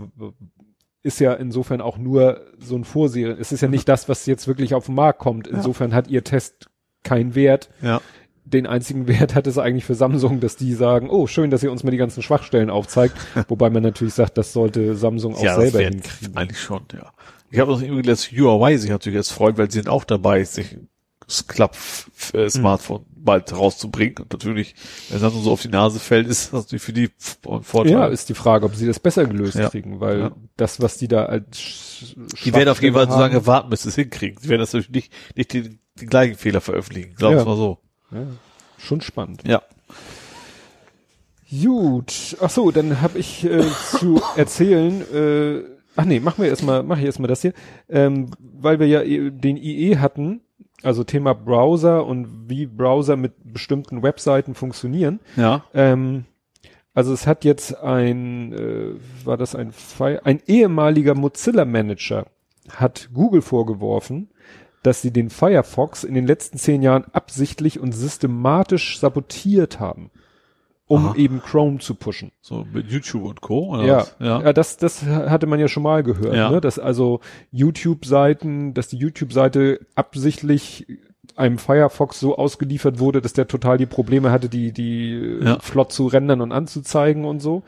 ist 1.04 1.20
ja 1.20 1.34
insofern 1.34 1.82
auch 1.82 1.98
nur 1.98 2.42
so 2.60 2.76
ein 2.76 2.84
Vorserien. 2.84 3.38
Es 3.40 3.52
ist 3.52 3.62
ja 3.62 3.68
nicht 3.68 3.90
das, 3.90 4.08
was 4.08 4.26
jetzt 4.26 4.48
wirklich 4.48 4.74
auf 4.74 4.86
den 4.86 4.96
Markt 4.96 5.20
kommt. 5.20 5.48
Insofern 5.48 5.94
hat 5.94 6.08
ihr 6.08 6.24
Test 6.24 6.70
keinen 7.04 7.36
Wert. 7.36 7.70
Ja. 7.82 8.02
Den 8.50 8.66
einzigen 8.66 9.08
Wert 9.08 9.36
hat 9.36 9.46
es 9.46 9.58
eigentlich 9.58 9.84
für 9.84 9.96
Samsung, 9.96 10.40
dass 10.40 10.56
die 10.56 10.74
sagen, 10.74 11.10
oh, 11.10 11.28
schön, 11.28 11.50
dass 11.52 11.64
ihr 11.64 11.72
uns 11.72 11.84
mal 11.84 11.92
die 11.92 11.98
ganzen 11.98 12.24
Schwachstellen 12.24 12.70
aufzeigt. 12.70 13.18
Wobei 13.50 13.70
man 13.70 13.84
natürlich 13.84 14.14
sagt, 14.14 14.38
das 14.38 14.54
sollte 14.54 14.96
Samsung 14.96 15.36
auch 15.36 15.44
ja, 15.44 15.56
das 15.56 15.64
selber 15.64 15.80
wär 15.80 15.90
hinkriegen. 15.90 16.38
Eigentlich 16.38 16.60
schon, 16.62 16.84
ja. 16.94 17.12
Ich 17.50 17.60
habe 17.60 17.72
noch 17.72 17.82
irgendwie 17.82 18.04
das 18.04 18.32
Huawei 18.32 18.78
sich 18.78 18.90
natürlich 18.90 19.18
jetzt 19.18 19.32
freut, 19.32 19.58
weil 19.58 19.70
sie 19.70 19.80
sind 19.80 19.90
auch 19.90 20.04
dabei, 20.06 20.44
sich 20.46 20.78
das 21.26 21.46
Klapp-Smartphone 21.48 23.06
bald 23.16 23.54
rauszubringen. 23.54 24.18
Und 24.20 24.32
natürlich, 24.32 24.76
wenn 25.10 25.22
das 25.22 25.34
so 25.34 25.52
auf 25.52 25.62
die 25.62 25.68
Nase 25.68 26.00
fällt, 26.00 26.28
ist 26.28 26.54
das 26.54 26.64
natürlich 26.64 26.84
für 26.84 26.94
die 26.94 27.10
ein 27.50 27.64
Vorteil. 27.64 27.92
Ja, 27.92 28.06
ist 28.08 28.30
die 28.30 28.34
Frage, 28.34 28.66
ob 28.66 28.76
sie 28.76 28.88
das 28.88 29.00
besser 29.00 29.26
gelöst 29.26 29.58
Ja. 29.58 29.70
kriegen, 29.70 30.00
weil 30.00 30.20
Ja. 30.20 30.32
das, 30.56 30.82
was 30.82 30.98
die 30.98 31.08
da 31.10 31.26
als 31.26 32.16
die 32.46 32.54
werden 32.54 32.70
auf 32.70 32.82
jeden 32.82 32.96
Fall 32.96 33.10
so 33.12 33.20
lange 33.20 33.46
warten, 33.46 33.70
bis 33.70 33.84
sie 33.84 33.90
es 33.90 33.96
hinkriegen. 33.96 34.38
Sie 34.42 34.48
werden 34.50 34.62
das 34.62 34.72
natürlich 34.74 35.10
nicht, 35.10 35.14
nicht 35.36 35.54
die, 35.54 35.80
die 36.00 36.06
gleichen 36.06 36.36
Fehler 36.38 36.62
veröffentlichen. 36.62 37.16
Wir 37.18 37.32
Ja. 37.32 37.44
mal 37.44 37.58
so. 37.58 37.80
Ja, 38.12 38.28
schon 38.78 39.02
spannend. 39.02 39.44
Ja. 39.48 39.62
Gut, 41.50 42.38
ach 42.42 42.50
so, 42.50 42.72
dann 42.72 43.02
habe 43.02 43.20
ich 43.20 43.46
äh, 43.46 43.64
zu 43.92 44.22
erzählen. 44.36 45.02
Äh, 45.14 45.64
ach 45.96 46.06
nee, 46.06 46.20
machen 46.20 46.44
wir 46.44 46.50
erstmal, 46.50 46.84
mache 46.84 47.00
ich 47.00 47.06
erstmal 47.06 47.30
das 47.30 47.42
hier, 47.42 47.54
ähm, 47.90 48.32
weil 48.40 48.80
wir 48.80 48.88
ja 48.88 49.02
eh 49.02 49.32
den 49.32 49.58
IE 49.58 49.98
hatten, 49.98 50.42
also 50.84 51.04
Thema 51.04 51.34
Browser 51.34 52.06
und 52.06 52.50
wie 52.50 52.66
Browser 52.66 53.16
mit 53.16 53.34
bestimmten 53.54 54.04
Webseiten 54.04 54.56
funktionieren. 54.56 55.20
Ja. 55.38 55.64
Ähm, 55.74 56.26
also 56.94 57.14
es 57.14 57.28
hat 57.28 57.46
jetzt 57.46 57.78
ein, 57.78 58.54
äh, 58.54 59.26
war 59.26 59.38
das 59.38 59.56
ein 59.56 59.72
Fi 59.72 60.18
ein 60.24 60.42
ehemaliger 60.48 61.16
Mozilla 61.16 61.64
Manager 61.64 62.26
hat 62.70 63.10
Google 63.14 63.42
vorgeworfen, 63.42 64.30
dass 64.88 65.02
sie 65.02 65.12
den 65.12 65.30
Firefox 65.30 66.04
in 66.04 66.14
den 66.16 66.26
letzten 66.26 66.58
zehn 66.58 66.82
Jahren 66.82 67.04
absichtlich 67.12 67.80
und 67.80 67.92
systematisch 67.92 69.00
sabotiert 69.00 69.80
haben, 69.80 70.10
um 70.88 71.08
Aha. 71.08 71.16
eben 71.16 71.42
Chrome 71.42 71.80
zu 71.80 71.94
pushen. 71.96 72.32
So 72.42 72.66
mit 72.74 72.90
YouTube 72.90 73.24
und 73.26 73.42
Co. 73.42 73.74
Oder 73.76 73.84
Ja, 73.86 73.98
was? 73.98 74.16
ja. 74.20 74.42
ja. 74.42 74.54
das, 74.54 74.78
das 74.78 75.04
hatte 75.06 75.46
man 75.46 75.60
ja 75.60 75.68
schon 75.68 75.84
mal 75.84 76.02
gehört, 76.04 76.34
Ja. 76.36 76.50
ne? 76.50 76.62
dass 76.62 76.80
also 76.80 77.20
YouTube-Seiten, 77.52 78.74
dass 78.74 78.88
die 78.88 78.98
YouTube-Seite 78.98 79.82
absichtlich 79.96 80.88
einem 81.36 81.58
Firefox 81.58 82.20
so 82.20 82.38
ausgeliefert 82.38 83.00
wurde, 83.00 83.22
dass 83.22 83.34
der 83.34 83.48
total 83.48 83.78
die 83.78 83.86
Probleme 83.86 84.32
hatte, 84.32 84.50
die, 84.50 84.72
die 84.72 85.40
Ja. 85.44 85.60
flott 85.60 85.92
zu 85.92 86.08
rendern 86.08 86.42
und 86.42 86.52
anzuzeigen 86.52 87.26
und 87.26 87.42
so. 87.42 87.64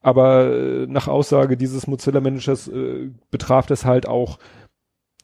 Aber 0.00 0.46
äh, 0.52 0.86
nach 0.86 1.08
Aussage 1.08 1.56
dieses 1.56 1.86
Mozilla-Managers 1.86 2.68
äh, 2.68 3.10
betraf 3.30 3.66
das 3.66 3.84
halt 3.84 4.06
auch, 4.06 4.38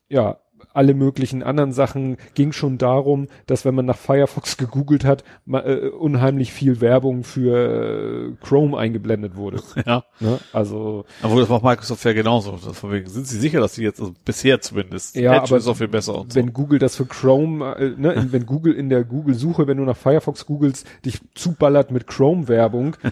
ja, 0.09 0.39
alle 0.75 0.93
möglichen 0.93 1.43
anderen 1.43 1.73
Sachen 1.73 2.19
ging 2.35 2.53
schon 2.53 2.77
darum, 2.77 3.29
dass 3.47 3.65
wenn 3.65 3.75
man 3.75 3.87
nach 3.87 3.97
Firefox 3.97 4.57
gegoogelt 4.59 5.05
hat, 5.05 5.25
ma, 5.47 5.61
äh, 5.61 5.89
unheimlich 5.89 6.53
viel 6.53 6.81
Werbung 6.83 7.25
für 7.25 8.33
äh, 8.33 8.45
Chrome 8.45 8.77
eingeblendet 8.77 9.37
wurde. 9.37 9.63
ja. 9.87 10.05
Ne? 10.21 10.39
Also 10.53 11.07
Aber 11.23 11.41
das 11.41 11.49
macht 11.49 11.63
Microsoft 11.63 12.05
ja 12.05 12.13
genauso. 12.13 12.59
Wegen, 12.91 13.09
sind 13.09 13.27
sie 13.27 13.39
sicher, 13.39 13.61
dass 13.61 13.75
sie 13.77 13.85
jetzt, 13.85 14.01
also 14.01 14.13
bisher 14.25 14.61
zumindest, 14.61 15.17
Ja, 15.17 15.33
Edge 15.37 15.45
aber 15.47 15.57
ist 15.57 15.69
auch 15.69 15.77
viel 15.77 15.89
besser 15.89 16.19
und 16.19 16.35
wenn 16.35 16.53
Google 16.53 16.79
das 16.79 16.97
für 16.97 17.07
Chrome, 17.07 17.75
äh, 17.77 17.91
ne, 17.97 18.13
in- 18.13 18.33
wenn 18.33 18.45
Google 18.45 18.75
in 18.75 18.89
der 18.91 19.05
Google-Suche, 19.05 19.67
wenn 19.67 19.79
du 19.79 19.85
nach 19.85 19.97
Firefox 19.97 20.45
googelst, 20.45 20.87
dich 21.05 21.21
zuballert 21.35 21.91
mit 21.93 22.07
Chrome-Werbung, 22.09 22.97
so. 23.03 23.09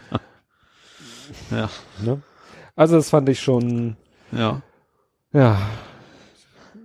Ja. 1.56 1.70
ne? 2.04 2.20
Also 2.76 2.96
das 2.96 3.10
fand 3.10 3.28
ich 3.28 3.40
schon, 3.40 3.96
Ja. 4.32 4.62
ja, 5.32 5.58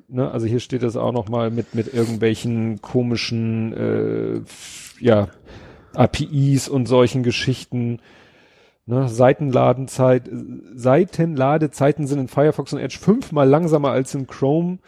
ne, 0.07 0.31
also 0.31 0.45
hier 0.45 0.59
steht 0.59 0.83
das 0.83 0.95
auch 0.95 1.11
noch 1.11 1.29
mal 1.29 1.51
mit 1.51 1.75
mit 1.75 1.93
irgendwelchen 1.93 2.81
komischen, 2.81 3.73
äh, 3.73 4.41
ja, 4.99 5.29
APIs 5.93 6.69
und 6.69 6.85
solchen 6.87 7.23
Geschichten. 7.23 7.99
Ne, 8.85 9.09
Seitenladenzeit, 9.09 10.29
Seitenladezeiten 10.75 12.07
sind 12.07 12.19
in 12.19 12.27
Firefox 12.29 12.71
und 12.71 12.79
Edge 12.79 12.97
fünfmal 12.99 13.47
langsamer 13.47 13.91
als 13.91 14.15
in 14.15 14.27
Chrome, 14.27 14.79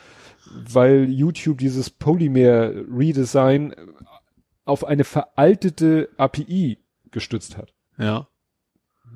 weil 0.52 1.10
YouTube 1.10 1.58
dieses 1.58 1.90
Polymer 1.90 2.72
Redesign 2.90 3.76
auf 4.64 4.86
eine 4.86 5.04
veraltete 5.04 6.10
API 6.18 6.78
gestützt 7.12 7.58
hat 7.58 7.74
Ja. 7.98 8.29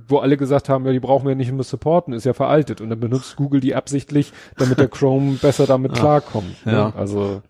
Wo 0.08 0.18
alle 0.20 0.38
gesagt 0.38 0.70
haben, 0.70 0.86
ja, 0.86 0.92
die 0.92 1.00
brauchen 1.00 1.28
wir 1.28 1.36
nicht 1.36 1.52
mehr 1.52 1.64
supporten, 1.64 2.14
ist 2.14 2.26
ja 2.26 2.34
veraltet. 2.34 2.82
Und 2.82 2.90
dann 2.90 3.00
benutzt 3.00 3.36
Google 3.36 3.62
die 3.62 3.76
absichtlich, 3.76 4.34
damit 4.58 4.78
der 4.80 4.88
Chrome 4.90 5.34
besser 5.38 5.66
damit 5.66 5.92
Ah, 5.94 5.96
klarkommt. 5.96 6.66
ne? 6.66 6.72
ja. 6.74 6.94
Also, 6.96 7.42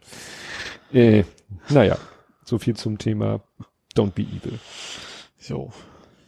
äh, 0.92 1.24
naja, 1.70 1.98
so 2.46 2.58
viel 2.60 2.76
zum 2.76 2.98
Thema 2.98 3.42
Don't 3.96 4.12
be 4.12 4.24
evil. 4.24 4.60
So. 5.40 5.72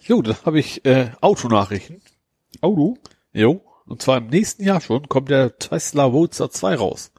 Jo, 0.02 0.22
dann 0.22 0.36
habe 0.46 0.60
ich 0.60 0.86
äh, 0.86 1.10
Autonachrichten. 1.22 2.02
Auto? 2.62 2.98
Jo. 3.34 3.62
Und 3.88 4.02
zwar 4.02 4.18
im 4.18 4.28
nächsten 4.28 4.64
Jahr 4.64 4.82
schon 4.82 5.08
kommt 5.10 5.30
der 5.30 5.58
Tesla 5.58 6.04
Roadster 6.06 6.50
2 6.50 6.76
raus. 6.76 7.12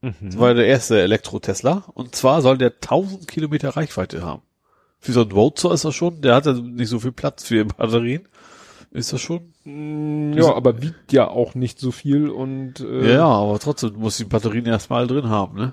Mhm. 0.00 0.14
Das 0.22 0.38
war 0.38 0.54
der 0.54 0.66
erste 0.66 1.00
Elektro-Tesla. 1.00 1.84
Und 1.94 2.14
zwar 2.14 2.42
soll 2.42 2.58
der 2.58 2.72
1000 2.74 3.26
Kilometer 3.26 3.70
Reichweite 3.70 4.22
haben. 4.22 4.42
Für 5.00 5.12
so 5.12 5.22
ein 5.22 5.30
Roadster 5.32 5.72
ist 5.72 5.84
das 5.84 5.94
schon, 5.94 6.20
der 6.20 6.34
hat 6.34 6.46
ja 6.46 6.52
nicht 6.54 6.88
so 6.88 6.98
viel 7.00 7.12
Platz 7.12 7.44
für 7.44 7.64
Batterien. 7.64 8.26
Ist 8.90 9.12
das 9.12 9.20
schon? 9.20 9.52
Mm, 9.64 10.32
Ja, 10.32 10.54
aber 10.54 10.80
wiegt 10.82 11.12
ja 11.12 11.28
auch 11.28 11.54
nicht 11.54 11.78
so 11.78 11.90
viel 11.92 12.30
und 12.30 12.80
äh, 12.80 13.14
Ja, 13.14 13.26
aber 13.26 13.58
trotzdem 13.58 13.94
muss 13.96 14.16
die 14.16 14.24
Batterien 14.24 14.66
erstmal 14.66 15.06
drin 15.06 15.28
haben, 15.28 15.56
ne? 15.58 15.72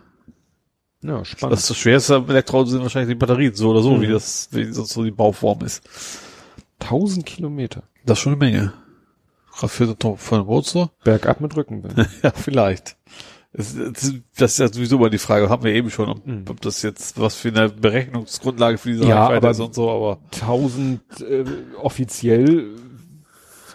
ja, 1.02 1.24
spannend. 1.24 1.54
Das, 1.54 1.68
das 1.68 1.78
Schwerste 1.78 2.16
am 2.18 2.30
Elektroauto 2.30 2.70
sind 2.70 2.82
wahrscheinlich 2.82 3.10
die 3.16 3.20
Batterien, 3.20 3.54
so 3.56 3.70
oder 3.70 3.82
so, 3.82 3.96
Mhm. 3.96 4.02
wie 4.02 4.08
das, 4.08 4.50
wie 4.52 4.66
sonst 4.72 4.94
so 4.94 5.04
die 5.04 5.12
Bauform 5.12 5.62
ist. 5.64 5.82
1000 6.80 7.26
Kilometer. 7.26 7.84
Das 8.06 8.18
ist 8.18 8.24
schon 8.24 8.34
eine 8.34 8.40
Menge. 8.40 8.74
Für, 9.52 9.86
den- 9.88 10.40
Roadster? 10.42 10.92
Bergab 11.06 11.40
mit 11.40 11.56
Rückenwind. 11.56 11.96
ja, 12.24 12.32
vielleicht. 12.32 12.98
Das, 13.58 13.74
ist 14.52 14.60
ja 14.60 14.68
sowieso 14.68 14.98
mal 15.00 15.10
die 15.10 15.18
Frage, 15.18 15.48
haben 15.50 15.64
wir 15.64 15.74
eben 15.74 15.90
schon, 15.90 16.10
ob, 16.10 16.26
Mhm. 16.26 16.46
ob 16.50 16.60
das 16.62 16.82
jetzt, 16.82 17.20
was 17.20 17.36
für 17.36 17.50
eine 17.50 17.70
Berechnungsgrundlage 17.70 18.78
für 18.78 18.90
diese 18.90 19.06
Ja, 19.06 19.28
Reichweite 19.28 19.48
ist 19.48 19.60
und 19.62 19.74
so, 19.76 19.90
aber 19.90 20.20
1000 20.34 21.00
äh, 21.22 21.46
offiziell, 21.82 22.68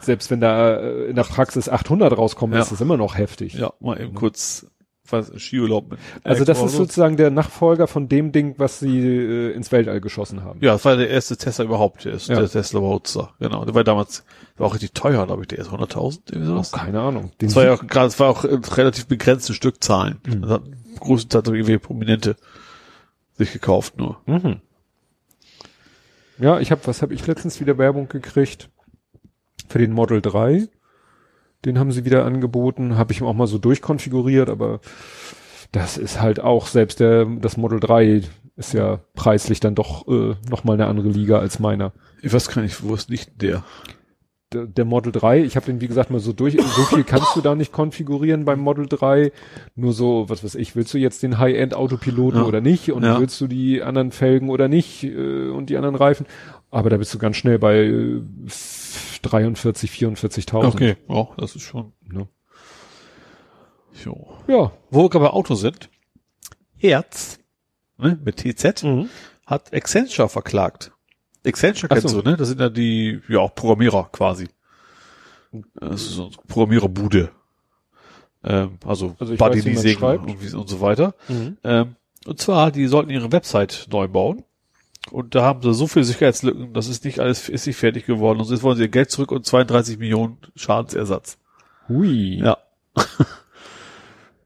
selbst 0.03 0.31
wenn 0.31 0.41
da 0.41 0.77
äh, 0.77 1.07
in 1.07 1.17
der 1.17 1.25
Praxis 1.25 1.69
800 1.69 2.17
rauskommen, 2.17 2.55
Ja. 2.57 2.63
ist 2.63 2.73
das 2.73 2.81
immer 2.81 2.97
noch 2.97 3.17
heftig. 3.17 3.55
ja, 3.55 3.73
mal 3.81 4.01
eben 4.01 4.15
kurz 4.15 4.67
was, 5.13 5.33
Skiurlaub 5.41 5.91
mit. 5.91 5.99
Also 6.25 6.45
das 6.45 6.63
ist 6.63 6.73
sozusagen 6.73 7.17
der 7.17 7.31
Nachfolger 7.31 7.87
von 7.87 8.09
dem 8.09 8.33
Ding, 8.33 8.55
was 8.59 8.81
sie 8.81 8.99
äh, 9.01 9.53
ins 9.53 9.73
Weltall 9.73 10.01
geschossen 10.01 10.43
haben. 10.45 10.61
Ja, 10.63 10.73
das 10.73 10.85
war 10.85 10.97
der 10.97 11.11
erste 11.11 11.37
Tesla 11.37 11.65
überhaupt, 11.65 12.05
der, 12.05 12.15
ist, 12.15 12.29
Ja. 12.29 12.37
der 12.39 12.49
Tesla 12.49 12.81
Roadster, 12.81 13.35
genau. 13.39 13.65
Der 13.65 13.75
war 13.75 13.85
damals, 13.85 14.25
der 14.55 14.61
war 14.61 14.67
auch 14.69 14.75
richtig 14.75 14.93
teuer, 14.93 15.27
glaube 15.27 15.43
ich, 15.43 15.49
der 15.49 15.59
ist 15.59 15.71
100.000, 15.71 16.21
irgendwie 16.33 16.51
Oh, 16.51 16.55
sowas. 16.57 16.73
keine 16.73 17.01
Ahnung. 17.01 17.31
Den 17.41 17.49
Das 17.49 17.57
war 17.57 17.65
ja 17.65 17.75
auch 17.75 17.87
gerade, 17.87 18.07
es 18.09 18.19
war 18.21 18.29
auch 18.29 18.45
äh, 18.45 18.59
relativ 18.75 19.07
begrenzte 19.07 19.55
Stückzahlen. 19.55 20.21
Mhm. 20.27 20.43
Das 20.43 20.51
hat 20.51 20.63
größtenteils 21.01 21.49
irgendwie 21.49 21.79
Prominente 21.79 22.37
sich 23.39 23.53
gekauft 23.53 23.97
nur. 23.99 24.19
Mhm. 24.27 24.61
Ja, 26.39 26.59
ich 26.61 26.71
habe, 26.71 26.81
was 26.87 27.03
habe 27.03 27.13
ich 27.15 27.27
letztens 27.27 27.61
wieder 27.61 27.77
Werbung 27.79 28.09
gekriegt 28.09 28.71
für 29.69 29.79
den 29.79 29.93
Model 29.93 30.21
3. 30.23 30.69
Den 31.65 31.79
haben 31.79 31.93
sie 31.93 32.05
wieder 32.05 32.25
angeboten, 32.25 32.97
habe 32.97 33.13
ich 33.13 33.23
auch 33.23 33.35
mal 33.35 33.47
so 33.47 33.59
durchkonfiguriert, 33.59 34.49
aber 34.49 34.81
das 35.73 35.99
ist 35.99 36.21
halt 36.21 36.41
auch 36.41 36.67
selbst 36.67 37.01
der 37.01 37.27
das 37.27 37.57
Model 37.57 37.81
3 37.81 38.23
ist 38.57 38.75
ja 38.75 39.01
preislich 39.15 39.61
dann 39.61 39.75
doch 39.75 40.07
äh, 40.09 40.35
noch 40.51 40.65
mal 40.65 40.75
eine 40.75 40.87
andere 40.87 41.09
Liga 41.09 41.39
als 41.39 41.59
meiner. 41.61 41.93
Ich 42.23 42.33
weiß 42.33 42.49
gar 42.49 42.63
nicht, 42.63 42.83
wo 42.83 42.95
ist 42.95 43.09
nicht 43.11 43.41
der? 43.41 43.63
Der, 44.53 44.67
der 44.67 44.85
Model 44.85 45.13
3, 45.13 45.45
ich 45.45 45.55
habe 45.55 45.67
den 45.67 45.81
wie 45.81 45.87
gesagt 45.87 46.11
mal 46.11 46.19
so 46.19 46.33
durch, 46.33 46.57
so 46.61 46.83
viel 46.83 47.05
kannst 47.05 47.37
du 47.37 47.41
da 47.41 47.55
nicht 47.55 47.71
konfigurieren 47.73 48.45
beim 48.45 48.59
Model 48.59 48.87
3. 48.89 49.31
Nur 49.77 49.93
so, 49.93 50.25
was 50.29 50.43
weiß 50.43 50.57
ich, 50.57 50.75
willst 50.75 50.93
du 50.93 50.99
jetzt 50.99 51.23
den 51.23 51.39
High-End 51.39 51.73
Autopiloten 51.73 52.41
Ja. 52.41 52.47
oder 52.47 52.61
nicht 52.61 52.91
und 52.91 53.05
Ja. 53.05 53.21
willst 53.21 53.41
du 53.41 53.47
die 53.47 53.81
anderen 53.81 54.11
Felgen 54.11 54.51
oder 54.51 54.67
nicht 54.67 55.05
äh, 55.05 55.49
und 55.51 55.71
die 55.71 55.77
anderen 55.77 55.95
Reifen? 55.95 56.27
Aber 56.71 56.89
da 56.91 56.97
bist 56.97 57.13
du 57.13 57.19
ganz 57.19 57.37
schnell 57.37 57.59
bei 57.59 57.77
äh, 57.79 58.23
43, 59.23 59.91
44.000. 59.91 60.65
Okay, 60.67 60.97
ja, 61.09 61.29
das 61.37 61.57
ist 61.57 61.63
schon. 61.63 61.93
Ne? 62.03 62.29
Jo. 64.05 64.29
Ja. 64.47 64.73
Wo 64.91 65.03
wir 65.03 65.11
gerade 65.11 65.25
bei 65.27 65.31
Auto 65.31 65.55
sind, 65.55 65.91
Herz, 66.77 67.39
ne, 67.99 68.19
mit 68.25 68.37
TZ, 68.39 68.83
Mhm. 68.85 69.09
hat 69.47 69.75
Accenture 69.75 70.29
verklagt. 70.29 70.93
Accenture 71.45 71.89
kennst 71.89 72.09
so. 72.09 72.23
du, 72.23 72.31
ne? 72.31 72.37
Das 72.37 72.49
sind 72.49 72.61
ja 72.61 72.69
die, 72.69 73.21
ja, 73.29 73.41
auch 73.41 73.55
Programmierer 73.55 74.09
quasi. 74.13 74.49
Das 75.75 76.03
ist 76.03 76.11
so 76.11 76.27
eine 76.27 76.33
Programmiererbude. 76.47 77.31
Ähm, 78.45 78.79
also, 78.87 79.17
Also 79.19 79.35
Buddy 79.37 79.61
Leasing 79.61 79.99
und, 79.99 80.55
und 80.55 80.69
so 80.69 80.81
weiter. 80.81 81.15
Mhm. 81.29 81.59
Ähm, 81.65 81.97
und 82.27 82.39
zwar, 82.41 82.71
die 82.71 82.87
sollten 82.87 83.11
ihre 83.11 83.33
Website 83.33 83.87
neu 83.91 84.07
bauen. 84.09 84.45
Und 85.11 85.35
da 85.35 85.43
haben 85.43 85.63
sie 85.63 85.73
so 85.75 85.87
viele 85.87 86.05
Sicherheitslücken, 86.05 86.73
das 86.75 86.89
ist 86.89 87.05
nicht 87.05 87.21
alles, 87.21 87.49
ist 87.49 87.67
nicht 87.67 87.77
fertig 87.77 88.07
geworden. 88.07 88.39
Und 88.41 88.51
jetzt 88.51 88.63
wollen 88.63 88.77
sie 88.77 88.83
ihr 88.83 88.89
Geld 88.89 89.11
zurück 89.11 89.33
und 89.33 89.47
32 89.47 89.99
Millionen 89.99 90.37
Schadensersatz. 90.57 91.39
Hui. 91.89 92.39
Ja, 92.43 92.59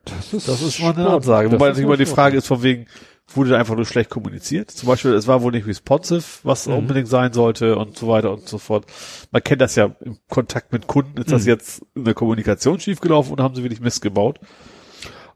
Das 0.05 0.33
ist, 0.35 0.49
das 0.49 0.61
ist 0.63 0.81
mal 0.81 0.95
eine. 0.95 1.09
Ansage. 1.09 1.49
Das 1.49 1.55
Wobei 1.59 1.69
natürlich 1.69 1.87
immer 1.87 1.97
die. 1.97 2.07
Frage 2.07 2.37
ist 2.37 2.47
von 2.47 2.63
wegen, 2.63 2.87
wurde 3.35 3.51
da 3.51 3.59
einfach 3.59 3.75
nur 3.75 3.87
schlecht 3.87 4.11
kommuniziert? 4.11 4.71
Zum 4.71 4.87
Beispiel, 4.89 5.13
es 5.15 5.27
war 5.27 5.43
wohl 5.43 5.53
nicht 5.53 5.67
responsive, 5.67 6.23
was 6.43 6.67
Mhm. 6.67 6.75
unbedingt 6.75 7.09
sein 7.09 7.33
sollte 7.33 7.77
und 7.77 7.97
so 7.97 8.09
weiter 8.09 8.31
und 8.33 8.47
so 8.49 8.59
fort. 8.59 8.85
Man 9.31 9.43
kennt 9.43 9.61
das 9.63 9.77
ja 9.77 9.95
im 10.01 10.19
Kontakt 10.29 10.73
mit 10.73 10.87
Kunden. 10.87 11.19
Ist 11.19 11.33
das 11.33 11.43
Mhm. 11.43 11.49
jetzt 11.49 11.83
in 11.95 12.05
der 12.05 12.15
Kommunikation 12.15 12.79
schiefgelaufen 12.81 13.33
oder 13.33 13.45
haben 13.45 13.55
sie 13.55 13.63
wirklich 13.63 13.81
Mist 13.81 14.03
gebaut? 14.03 14.39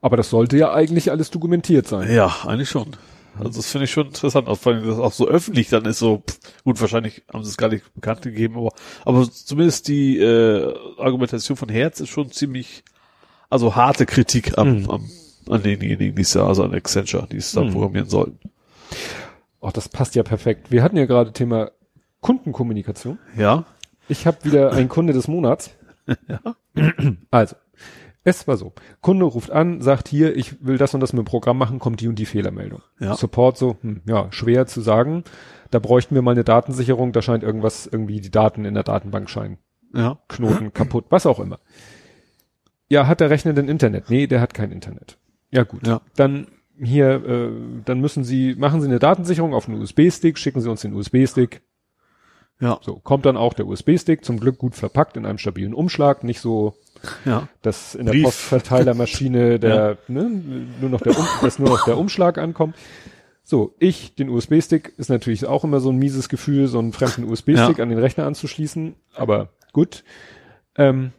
Aber 0.01 0.17
das 0.17 0.31
sollte 0.31 0.57
ja 0.59 0.73
eigentlich 0.73 1.11
alles 1.11 1.31
dokumentiert 1.31 1.89
sein. 1.89 2.13
Ja, 2.13 2.37
eigentlich 2.47 2.69
schon. 2.69 2.89
Also 3.39 3.59
das 3.61 3.71
finde 3.71 3.85
ich 3.85 3.91
schon 3.91 4.07
interessant, 4.09 4.49
auch 4.49 4.59
vor 4.59 4.73
allem, 4.73 4.85
dass 4.87 4.97
das 4.97 5.05
auch 5.05 5.13
so 5.13 5.27
öffentlich 5.29 5.69
dann 5.69 5.85
ist, 5.85 5.99
so, 5.99 6.23
pff, 6.29 6.39
gut, 6.65 6.81
wahrscheinlich 6.81 7.23
haben 7.33 7.45
sie 7.45 7.51
es 7.51 7.57
gar 7.57 7.69
nicht 7.69 7.93
bekannt 7.95 8.23
gegeben, 8.23 8.57
aber, 8.57 8.71
aber 9.05 9.31
zumindest 9.31 9.89
die 9.89 10.19
äh, 10.19 10.75
Argumentation 10.99 11.57
von 11.57 11.69
Herz 11.69 12.01
ist 12.01 12.09
schon 12.11 12.31
ziemlich, 12.33 12.83
also 13.51 13.75
harte 13.77 14.07
Kritik 14.07 14.59
am, 14.59 14.83
Mhm. 14.83 14.91
am, 14.91 15.11
an 15.51 15.63
denjenigen, 15.63 16.15
die 16.15 16.23
es 16.23 16.33
da, 16.33 16.47
also 16.47 16.65
an 16.65 16.75
Accenture, 16.75 17.27
die 17.31 17.37
es 17.39 17.53
da 17.53 17.63
Mhm. 17.63 17.73
programmieren 17.73 18.09
sollten. 18.09 18.39
Oh, 19.61 19.71
das 19.73 19.89
passt 19.89 20.15
ja 20.15 20.23
perfekt. 20.23 20.71
Wir 20.71 20.83
hatten 20.83 20.97
ja 20.97 21.07
gerade 21.07 21.33
Thema 21.33 21.71
Kundenkommunikation. 22.21 23.19
Ja, 23.37 23.65
Ich 24.09 24.27
habe 24.27 24.43
wieder 24.45 24.73
einen 24.73 24.89
Kunde 24.89 25.13
des 25.13 25.29
Monats. 25.29 25.71
Also, 27.31 27.57
es 28.29 28.47
war 28.49 28.57
so. 28.57 28.73
Kunde 29.01 29.25
ruft 29.25 29.51
an, 29.51 29.81
sagt 29.81 30.09
hier, 30.09 30.37
ich 30.37 30.65
will 30.65 30.79
das 30.79 30.95
und 30.95 31.01
das 31.01 31.13
mit 31.13 31.23
dem 31.23 31.27
Programm 31.27 31.59
machen, 31.59 31.79
kommt 31.79 32.01
die 32.01 32.09
und 32.09 32.19
die 32.19 32.27
Fehlermeldung. 32.27 32.83
Ja. 33.01 33.15
Support 33.17 33.57
so, 33.59 33.77
hm, 33.83 34.03
ja, 34.07 34.29
schwer 34.31 34.67
zu 34.67 34.81
sagen. 34.81 35.25
Da 35.71 35.79
bräuchten 35.79 36.15
wir 36.15 36.23
mal 36.23 36.31
eine 36.33 36.45
Datensicherung, 36.45 37.13
da 37.13 37.23
scheint 37.23 37.43
irgendwas, 37.43 37.87
irgendwie 37.87 38.21
die 38.21 38.31
Daten 38.31 38.65
in 38.65 38.75
der 38.75 38.85
Datenbank 38.85 39.29
scheinen. 39.29 39.59
ja, 39.95 40.19
Knoten 40.29 40.73
kaputt, 40.73 41.07
was 41.11 41.27
auch 41.27 41.41
immer. 41.41 41.59
Ja, 42.89 43.07
hat 43.07 43.21
der 43.21 43.31
Rechner 43.31 43.53
denn 43.53 43.69
Internet? 43.69 44.09
Nee, 44.09 44.27
der 44.27 44.41
hat 44.41 44.55
kein 44.55 44.73
Internet. 44.73 45.19
Ja 45.51 45.65
gut. 45.65 45.87
Ja. 45.87 46.01
Dann 46.17 46.47
hier, 46.81 47.25
äh, 47.25 47.51
dann 47.85 48.01
müssen 48.01 48.25
Sie, 48.25 48.55
machen 48.55 48.81
Sie 48.81 48.87
eine 48.87 48.99
Datensicherung 48.99 49.53
auf 49.53 49.69
einen 49.69 49.81
USB-Stick, 49.81 50.39
schicken 50.39 50.61
Sie 50.61 50.71
uns 50.71 50.81
den 50.83 50.95
USB-Stick. 50.95 51.61
ja, 52.61 52.79
So, 52.83 52.97
kommt 53.01 53.27
dann 53.27 53.37
auch 53.37 53.53
der 53.53 53.67
USB-Stick, 53.67 54.25
zum 54.25 54.41
Glück 54.41 54.59
gut 54.59 54.75
verpackt 54.75 55.17
in 55.17 55.27
einem 55.27 55.39
stabilen 55.39 55.75
Umschlag, 55.75 56.25
nicht 56.25 56.41
so, 56.41 56.75
ja, 57.25 57.49
dass 57.63 57.95
in 57.95 58.07
der 58.07 58.13
Brief. 58.13 58.25
Postverteilermaschine 58.25 59.59
der, 59.61 59.99
ne, 60.09 60.31
nur 60.81 60.91
noch 60.91 61.01
der, 61.01 61.19
um, 61.19 61.27
dass 61.43 61.59
nur 61.59 61.69
noch 61.69 61.85
der 61.85 61.99
Umschlag 61.99 62.39
ankommt. 62.39 62.77
So, 63.45 63.75
ich, 63.79 64.15
den 64.15 64.29
USB-Stick, 64.29 64.93
ist 64.99 65.09
natürlich 65.09 65.47
auch 65.47 65.65
immer 65.65 65.81
so 65.81 65.91
ein 65.91 65.97
mieses 65.97 66.29
Gefühl, 66.29 66.67
so 66.67 66.79
einen 66.79 66.93
fremden 66.93 67.25
USB-Stick 67.25 67.79
Ja. 67.79 67.83
an 67.83 67.89
den 67.89 67.99
Rechner 67.99 68.27
anzuschließen, 68.27 68.95
aber 69.15 69.49
gut. 69.73 70.05
Ähm, 70.77 71.13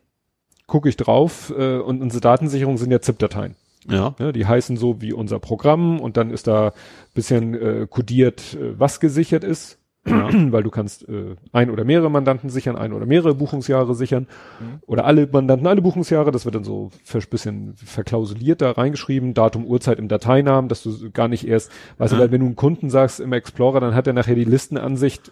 gucke 0.67 0.87
ich 0.87 0.95
drauf 0.97 1.51
äh, 1.57 1.77
und 1.79 2.01
unsere 2.03 2.21
Datensicherungen 2.21 2.77
sind 2.77 2.91
ja 2.91 3.01
ZIP-Dateien. 3.01 3.55
ja, 3.89 4.13
Ne, 4.19 4.31
die 4.31 4.45
heißen 4.45 4.77
so 4.77 5.01
wie 5.01 5.11
unser 5.11 5.39
Programm 5.39 5.99
und 5.99 6.15
dann 6.17 6.29
ist 6.29 6.45
da 6.45 6.73
bisschen 7.15 7.55
äh, 7.55 7.87
kodiert, 7.89 8.53
äh, 8.53 8.77
was 8.79 8.99
gesichert 8.99 9.43
ist, 9.43 9.78
weil 10.51 10.63
du 10.63 10.69
kannst 10.69 11.07
äh, 11.07 11.35
ein 11.51 11.69
oder 11.69 11.83
mehrere 11.83 12.09
Mandanten 12.09 12.49
sichern, 12.49 12.75
ein 12.75 12.93
oder 12.93 13.05
mehrere 13.05 13.33
Buchungsjahre 13.35 13.95
sichern 13.95 14.27
Mhm. 14.59 14.79
oder 14.87 15.05
alle 15.05 15.27
Mandanten, 15.27 15.67
alle 15.67 15.81
Buchungsjahre, 15.81 16.31
das 16.31 16.45
wird 16.45 16.55
dann 16.55 16.63
so 16.63 16.91
ein 17.13 17.21
bisschen 17.29 17.73
verklausuliert 17.75 18.61
da 18.61 18.71
reingeschrieben, 18.71 19.33
Datum, 19.33 19.65
Uhrzeit 19.65 19.99
im 19.99 20.07
Dateinamen, 20.07 20.67
dass 20.69 20.83
du 20.83 21.11
gar 21.11 21.27
nicht 21.27 21.47
erst, 21.47 21.71
weißt 21.97 22.11
du, 22.13 22.17
Ja. 22.17 22.21
weil 22.23 22.31
wenn 22.31 22.41
du 22.41 22.47
einen 22.47 22.55
Kunden 22.55 22.89
sagst 22.89 23.19
im 23.19 23.31
Explorer, 23.33 23.79
dann 23.79 23.95
hat 23.95 24.07
er 24.07 24.13
nachher 24.13 24.35
die 24.35 24.45
Listenansicht, 24.45 25.31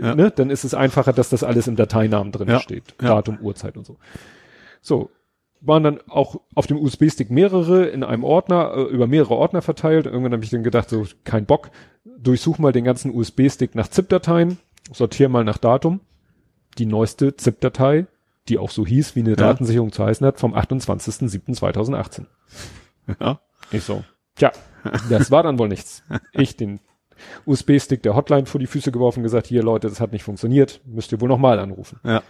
Ja. 0.00 0.14
ne, 0.14 0.32
dann 0.34 0.50
ist 0.50 0.64
es 0.64 0.74
einfacher, 0.74 1.12
dass 1.12 1.28
das 1.28 1.44
alles 1.44 1.68
im 1.68 1.76
Dateinamen 1.76 2.32
drin 2.32 2.48
Ja. 2.48 2.58
steht, 2.60 2.94
Ja. 3.00 3.08
Datum, 3.08 3.38
Uhrzeit 3.40 3.76
und 3.76 3.86
so. 3.86 3.96
So, 4.80 5.10
waren 5.66 5.82
dann 5.82 6.00
auch 6.08 6.40
auf 6.54 6.66
dem 6.66 6.78
USB-Stick 6.78 7.30
mehrere 7.30 7.86
in 7.86 8.04
einem 8.04 8.24
Ordner, 8.24 8.74
äh, 8.76 8.82
über 8.82 9.06
mehrere 9.06 9.34
Ordner 9.34 9.62
verteilt. 9.62 10.06
Irgendwann 10.06 10.32
habe 10.32 10.44
ich 10.44 10.50
dann 10.50 10.62
gedacht, 10.62 10.88
so 10.88 11.06
kein 11.24 11.46
Bock, 11.46 11.70
durchsuch 12.18 12.58
mal 12.58 12.72
den 12.72 12.84
ganzen 12.84 13.14
USB-Stick 13.14 13.74
nach 13.74 13.88
ZIP-Dateien, 13.88 14.58
sortier 14.92 15.28
mal 15.28 15.44
nach 15.44 15.58
Datum. 15.58 16.00
Die 16.78 16.86
neueste 16.86 17.36
ZIP-Datei, 17.36 18.06
die 18.48 18.58
auch 18.58 18.70
so 18.70 18.86
hieß, 18.86 19.16
wie 19.16 19.20
eine 19.20 19.34
Datensicherung 19.36 19.92
zu 19.92 20.04
heißen 20.04 20.26
hat, 20.26 20.38
vom 20.38 20.54
28.07.2018. 20.54 22.26
ja, 23.20 23.40
Ich 23.72 23.82
so, 23.82 24.04
tja, 24.36 24.52
das 25.08 25.30
war 25.30 25.42
dann 25.42 25.58
wohl 25.58 25.68
nichts. 25.68 26.02
Ich 26.32 26.56
den 26.56 26.80
USB-Stick 27.46 28.02
der 28.02 28.14
Hotline 28.14 28.46
vor 28.46 28.60
die 28.60 28.66
Füße 28.66 28.92
geworfen, 28.92 29.22
gesagt, 29.22 29.46
hier 29.46 29.62
Leute, 29.62 29.88
das 29.88 30.00
hat 30.00 30.12
nicht 30.12 30.22
funktioniert, 30.22 30.80
müsst 30.84 31.12
ihr 31.12 31.20
wohl 31.20 31.28
nochmal 31.28 31.58
anrufen. 31.58 31.98
ja, 32.04 32.22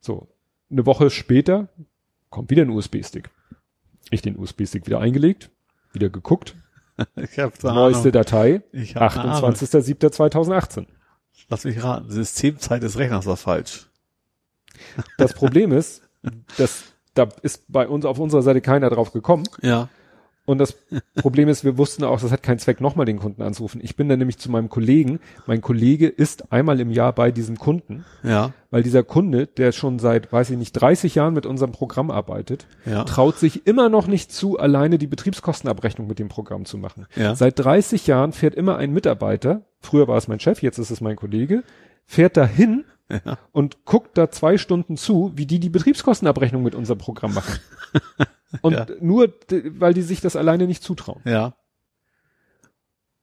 So, 0.00 0.28
eine 0.70 0.84
Woche 0.84 1.10
später 1.10 1.68
kommt 2.30 2.50
wieder 2.50 2.62
ein 2.62 2.70
USB-Stick. 2.70 3.30
Ich 4.10 4.22
den 4.22 4.38
USB-Stick 4.38 4.86
wieder 4.86 5.00
eingelegt, 5.00 5.50
wieder 5.92 6.08
geguckt, 6.08 6.54
ich 7.16 7.38
habe 7.38 7.52
neueste 7.62 8.10
Datei, 8.10 8.62
Ich 8.72 8.96
hab 8.96 9.16
eine 9.16 9.32
Ahnung. 9.32 9.50
28.07.2018. 9.50 10.86
Lass 11.48 11.64
mich 11.64 11.82
raten, 11.82 12.10
Systemzeit 12.10 12.82
des 12.82 12.98
Rechners 12.98 13.26
war 13.26 13.36
falsch. 13.36 13.88
Das 15.16 15.34
Problem 15.34 15.72
ist, 15.72 16.02
dass 16.56 16.84
da 17.14 17.28
ist 17.42 17.64
bei 17.68 17.88
uns 17.88 18.04
auf 18.04 18.18
unserer 18.18 18.42
Seite 18.42 18.60
keiner 18.60 18.90
drauf 18.90 19.12
gekommen. 19.12 19.44
Ja, 19.62 19.88
Und 20.48 20.56
das 20.56 20.74
Problem 21.16 21.48
ist, 21.48 21.62
wir 21.62 21.76
wussten 21.76 22.04
auch, 22.04 22.18
das 22.20 22.32
hat 22.32 22.42
keinen 22.42 22.58
Zweck, 22.58 22.80
nochmal 22.80 23.04
den 23.04 23.18
Kunden 23.18 23.42
anzurufen. 23.42 23.82
Ich 23.84 23.96
bin 23.96 24.08
dann 24.08 24.18
nämlich 24.18 24.38
zu 24.38 24.50
meinem 24.50 24.70
Kollegen. 24.70 25.20
Mein 25.46 25.60
Kollege 25.60 26.08
ist 26.08 26.50
einmal 26.50 26.80
im 26.80 26.90
Jahr 26.90 27.12
bei 27.12 27.30
diesem 27.30 27.58
Kunden, 27.58 28.06
ja, 28.22 28.54
weil 28.70 28.82
dieser 28.82 29.02
Kunde, 29.02 29.46
der 29.46 29.72
schon 29.72 29.98
seit, 29.98 30.32
weiß 30.32 30.48
ich 30.48 30.56
nicht, 30.56 30.72
30 30.72 31.14
Jahren 31.14 31.34
mit 31.34 31.44
unserem 31.44 31.72
Programm 31.72 32.10
arbeitet, 32.10 32.66
ja, 32.86 33.04
traut 33.04 33.38
sich 33.38 33.66
immer 33.66 33.90
noch 33.90 34.06
nicht 34.06 34.32
zu, 34.32 34.58
alleine 34.58 34.96
die 34.96 35.06
Betriebskostenabrechnung 35.06 36.06
mit 36.06 36.18
dem 36.18 36.28
Programm 36.30 36.64
zu 36.64 36.78
machen. 36.78 37.06
Ja. 37.14 37.34
Seit 37.34 37.58
30 37.58 38.06
Jahren 38.06 38.32
fährt 38.32 38.54
immer 38.54 38.78
ein 38.78 38.90
Mitarbeiter, 38.94 39.66
früher 39.80 40.08
war 40.08 40.16
es 40.16 40.28
mein 40.28 40.40
Chef, 40.40 40.62
jetzt 40.62 40.78
ist 40.78 40.90
es 40.90 41.02
mein 41.02 41.16
Kollege, 41.16 41.62
fährt 42.06 42.38
dahin, 42.38 42.84
Ja. 43.10 43.36
und 43.52 43.84
guckt 43.84 44.16
da 44.16 44.30
zwei 44.30 44.56
Stunden 44.58 44.96
zu, 44.96 45.32
wie 45.34 45.44
die 45.46 45.60
die 45.60 45.70
Betriebskostenabrechnung 45.70 46.62
mit 46.62 46.74
unserem 46.74 46.98
Programm 46.98 47.34
machen. 47.34 47.58
Und 48.62 48.72
Ja. 48.74 48.86
nur, 49.00 49.32
weil 49.78 49.94
die 49.94 50.02
sich 50.02 50.20
das 50.20 50.36
alleine 50.36 50.66
nicht 50.66 50.82
zutrauen. 50.82 51.20
Ja. 51.24 51.54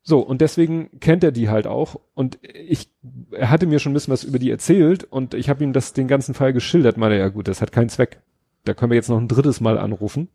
So, 0.08 0.20
und 0.20 0.42
deswegen 0.42 1.00
kennt 1.00 1.24
er 1.24 1.32
die 1.32 1.50
halt 1.50 1.66
auch. 1.66 2.00
Und 2.14 2.38
ich, 2.44 2.92
er 3.32 3.50
hatte 3.50 3.66
mir 3.66 3.80
schon 3.80 3.92
ein 3.92 3.96
bisschen 3.96 4.12
was 4.14 4.24
über 4.24 4.38
die 4.38 4.52
erzählt 4.52 5.04
und 5.04 5.34
ich 5.34 5.50
habe 5.50 5.64
ihm 5.64 5.74
das 5.74 5.94
den 5.94 6.08
ganzen 6.08 6.36
Fall 6.36 6.54
geschildert. 6.54 6.98
Meine, 6.98 7.18
ja 7.18 7.30
gut, 7.30 7.48
das 7.48 7.60
hat 7.60 7.72
keinen 7.72 7.90
Zweck. 7.90 8.22
Da 8.66 8.76
können 8.76 8.92
wir 8.92 8.96
jetzt 8.98 9.10
noch 9.10 9.18
ein 9.20 9.28
drittes 9.28 9.62
Mal 9.62 9.78
anrufen. 9.80 10.30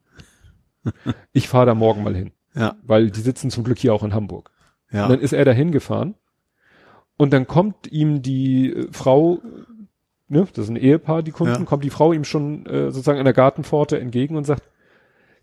Ich 1.32 1.46
fahre 1.48 1.66
da 1.66 1.74
morgen 1.74 2.02
mal 2.02 2.16
hin, 2.16 2.32
Ja. 2.54 2.74
weil 2.82 3.10
die 3.10 3.20
sitzen 3.20 3.50
zum 3.50 3.64
Glück 3.64 3.78
hier 3.78 3.92
auch 3.94 4.02
in 4.02 4.14
Hamburg. 4.14 4.50
Ja. 4.90 5.04
Und 5.04 5.10
dann 5.10 5.20
ist 5.20 5.32
er 5.34 5.44
da 5.44 5.52
hingefahren 5.52 6.14
und 7.18 7.32
dann 7.34 7.46
kommt 7.46 7.86
ihm 7.92 8.22
die 8.22 8.72
äh, 8.72 8.88
Frau, 8.90 9.40
ne, 10.26 10.48
das 10.54 10.64
ist 10.64 10.70
ein 10.70 10.76
Ehepaar, 10.76 11.22
die 11.22 11.32
Kunden, 11.32 11.54
Ja. 11.54 11.64
kommt 11.64 11.84
die 11.84 11.90
Frau 11.90 12.12
ihm 12.14 12.24
schon 12.24 12.64
äh, 12.66 12.90
sozusagen 12.90 13.18
an 13.18 13.26
der 13.26 13.34
Gartenpforte 13.34 14.00
entgegen 14.00 14.36
und 14.36 14.44
sagt, 14.44 14.62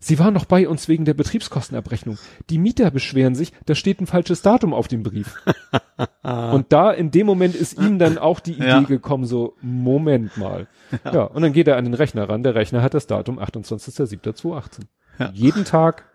Sie 0.00 0.18
waren 0.18 0.32
noch 0.34 0.44
bei 0.44 0.68
uns 0.68 0.86
wegen 0.88 1.04
der 1.04 1.14
Betriebskostenabrechnung. 1.14 2.18
Die 2.50 2.58
Mieter 2.58 2.90
beschweren 2.90 3.34
sich, 3.34 3.52
da 3.66 3.74
steht 3.74 4.00
ein 4.00 4.06
falsches 4.06 4.42
Datum 4.42 4.72
auf 4.72 4.86
dem 4.88 5.02
Brief. 5.02 5.42
Und 6.22 6.66
da 6.72 6.92
in 6.92 7.10
dem 7.10 7.26
Moment 7.26 7.54
ist 7.56 7.78
ihm 7.80 7.98
dann 7.98 8.16
auch 8.18 8.38
die 8.40 8.52
Idee 8.52 8.66
Ja. 8.68 8.80
gekommen, 8.80 9.24
so, 9.24 9.54
Moment 9.60 10.36
mal. 10.36 10.68
Ja. 11.04 11.24
und 11.24 11.42
dann 11.42 11.52
geht 11.52 11.66
er 11.68 11.76
an 11.76 11.84
den 11.84 11.94
Rechner 11.94 12.28
ran. 12.28 12.42
Der 12.42 12.54
Rechner 12.54 12.80
hat 12.82 12.94
das 12.94 13.06
Datum 13.06 13.38
28.07.2018. 13.40 14.82
Ja. 15.18 15.30
Jeden 15.34 15.64
Tag. 15.64 16.04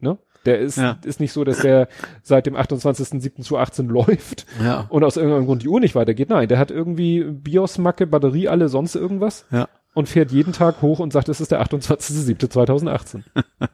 Ne? 0.00 0.18
Der 0.44 0.58
ist, 0.60 0.76
Ja. 0.76 0.98
ist 1.04 1.18
nicht 1.18 1.32
so, 1.32 1.42
dass 1.42 1.60
der 1.60 1.88
seit 2.22 2.44
dem 2.46 2.54
28.07.2018 2.56 3.88
läuft 3.88 4.44
Ja. 4.62 4.86
und 4.90 5.02
aus 5.02 5.16
irgendeinem 5.16 5.46
Grund 5.46 5.62
die 5.62 5.68
Uhr 5.68 5.80
nicht 5.80 5.94
weitergeht. 5.94 6.28
Nein, 6.28 6.46
der 6.48 6.58
hat 6.58 6.70
irgendwie 6.70 7.24
BIOS-Macke, 7.24 8.06
Batterie, 8.06 8.48
alle, 8.48 8.68
sonst 8.68 8.94
irgendwas 8.94 9.46
Ja. 9.50 9.66
Und 9.96 10.08
fährt 10.10 10.30
jeden 10.30 10.52
Tag 10.52 10.82
hoch 10.82 10.98
und 10.98 11.10
sagt, 11.12 11.30
es 11.30 11.40
ist 11.40 11.50
der 11.50 11.62
28.07.2018. 11.64 13.22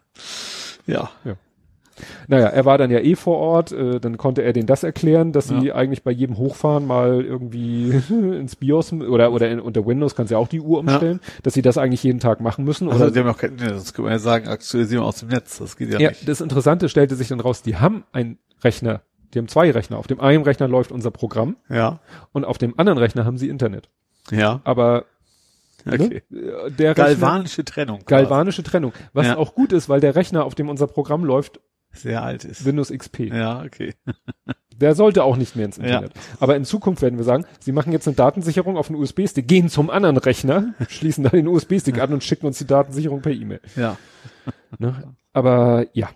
Ja. 0.84 1.10
Naja, 2.26 2.46
er 2.48 2.64
war 2.64 2.76
dann 2.76 2.90
ja 2.90 2.98
eh 2.98 3.14
vor 3.14 3.36
Ort, 3.38 3.70
äh, 3.70 4.00
dann 4.00 4.16
konnte 4.16 4.42
er 4.42 4.52
denen 4.52 4.66
das 4.66 4.82
erklären, 4.82 5.30
dass 5.30 5.46
sie 5.46 5.70
eigentlich 5.72 6.02
bei 6.02 6.10
jedem 6.10 6.38
Hochfahren 6.38 6.84
mal 6.84 7.24
irgendwie 7.24 7.90
ins 8.10 8.56
BIOS 8.56 8.92
oder 8.94 9.30
oder 9.30 9.48
in, 9.48 9.60
unter 9.60 9.86
Windows 9.86 10.16
kannst 10.16 10.32
du 10.32 10.34
ja 10.34 10.38
auch 10.40 10.48
die 10.48 10.60
Uhr 10.60 10.80
umstellen, 10.80 11.20
dass 11.44 11.54
sie 11.54 11.62
das 11.62 11.78
eigentlich 11.78 12.02
jeden 12.02 12.18
Tag 12.18 12.40
machen 12.40 12.64
müssen. 12.64 12.88
Also, 12.88 13.04
oder, 13.04 13.12
die 13.12 13.20
haben 13.20 13.28
auch 13.28 13.38
kein, 13.38 13.56
das 13.56 13.94
kann 13.94 14.06
man 14.06 14.12
ja 14.12 14.18
sagen, 14.18 14.48
Aktualisierung 14.48 15.06
aus 15.06 15.20
dem 15.20 15.28
Netz. 15.28 15.58
Das 15.58 15.76
geht 15.76 15.92
ja, 15.92 16.00
ja, 16.00 16.08
nicht. 16.08 16.28
das 16.28 16.40
Interessante 16.40 16.88
stellte 16.88 17.14
sich 17.14 17.28
dann 17.28 17.38
raus, 17.38 17.62
die 17.62 17.76
haben 17.76 18.02
einen 18.10 18.38
Rechner, 18.64 19.02
die 19.34 19.38
haben 19.38 19.46
zwei 19.46 19.70
Rechner. 19.70 19.98
Auf 19.98 20.08
dem 20.08 20.18
einen 20.18 20.42
Rechner 20.42 20.66
läuft 20.66 20.90
unser 20.90 21.12
Programm 21.12 21.56
Ja. 21.68 22.00
und 22.32 22.44
auf 22.44 22.58
dem 22.58 22.76
anderen 22.76 22.98
Rechner 22.98 23.24
haben 23.24 23.38
sie 23.38 23.48
Internet. 23.48 23.88
Ja. 24.32 24.60
Aber 24.64 25.04
Okay. 25.86 26.22
ne, 26.30 26.70
der 26.78 26.90
Rechner, 26.90 26.94
Galvanische 26.94 27.64
Trennung. 27.64 27.98
quasi. 28.00 28.08
galvanische 28.24 28.62
Trennung, 28.62 28.92
was 29.12 29.26
Ja. 29.26 29.36
auch 29.36 29.54
gut 29.54 29.72
ist, 29.72 29.88
weil 29.88 30.00
der 30.00 30.14
Rechner, 30.14 30.44
auf 30.44 30.54
dem 30.54 30.68
unser 30.68 30.86
Programm 30.86 31.24
läuft, 31.24 31.60
Sehr 31.92 32.22
alt 32.22 32.44
ist. 32.44 32.64
Windows 32.64 32.90
XP. 32.90 33.28
Ja, 33.32 33.62
okay. 33.62 33.94
Der 34.76 34.94
sollte 34.96 35.22
auch 35.22 35.36
nicht 35.36 35.54
mehr 35.54 35.66
ins 35.66 35.76
Ja. 35.76 35.84
Internet. 35.84 36.12
Aber 36.40 36.56
in 36.56 36.64
Zukunft 36.64 37.02
werden 37.02 37.18
wir 37.18 37.24
sagen, 37.24 37.44
Sie 37.60 37.70
machen 37.70 37.92
jetzt 37.92 38.08
eine 38.08 38.16
Datensicherung 38.16 38.76
auf 38.76 38.88
einen 38.88 38.98
USB-Stick, 39.00 39.46
gehen 39.46 39.68
zum 39.68 39.90
anderen 39.90 40.16
Rechner, 40.16 40.74
schließen 40.88 41.22
da 41.22 41.30
den 41.30 41.46
USB-Stick 41.46 42.00
an 42.00 42.12
und 42.14 42.24
schicken 42.24 42.46
uns 42.46 42.58
die 42.58 42.66
Datensicherung 42.66 43.20
per 43.22 43.32
E-Mail. 43.32 43.60
Ja. 43.76 43.96
Ne? 44.78 45.14
Aber 45.34 45.86
ja. 45.92 46.08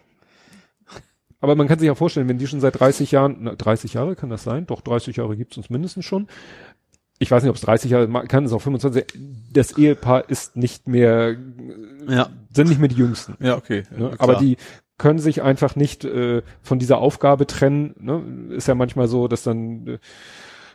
Aber 1.40 1.54
man 1.54 1.68
kann 1.68 1.78
sich 1.78 1.86
ja 1.86 1.94
vorstellen, 1.94 2.28
wenn 2.28 2.38
die 2.38 2.46
schon 2.46 2.60
seit 2.60 2.80
30 2.80 3.12
Jahren, 3.12 3.36
na, 3.40 3.54
30 3.54 3.92
Jahre 3.94 4.16
kann 4.16 4.30
das 4.30 4.42
sein? 4.42 4.66
Doch, 4.66 4.80
30 4.80 5.16
Jahre 5.16 5.36
gibt's 5.36 5.56
uns 5.58 5.68
mindestens 5.68 6.06
schon. 6.06 6.26
Ich 7.18 7.30
weiß 7.30 7.42
nicht, 7.42 7.50
ob 7.50 7.56
es 7.56 7.62
30 7.62 7.90
Jahre 7.90 8.08
kann, 8.28 8.44
es 8.44 8.52
auch 8.52 8.60
25. 8.60 9.04
Das 9.52 9.76
Ehepaar 9.78 10.28
ist 10.28 10.56
nicht 10.56 10.86
mehr, 10.86 11.36
Ja. 12.08 12.28
sind 12.52 12.68
nicht 12.68 12.78
mehr 12.78 12.88
die 12.88 12.96
Jüngsten. 12.96 13.36
Ja, 13.40 13.56
okay. 13.56 13.84
Ne? 13.96 14.10
Ja, 14.10 14.16
Aber 14.18 14.36
die 14.36 14.56
können 14.98 15.18
sich 15.18 15.42
einfach 15.42 15.76
nicht 15.76 16.04
äh, 16.04 16.42
von 16.62 16.78
dieser 16.78 16.98
Aufgabe 16.98 17.46
trennen. 17.46 17.94
Ne? 18.00 18.54
Ist 18.54 18.68
ja 18.68 18.74
manchmal 18.74 19.08
so, 19.08 19.28
dass 19.28 19.42
dann 19.42 19.86
äh, 19.86 19.98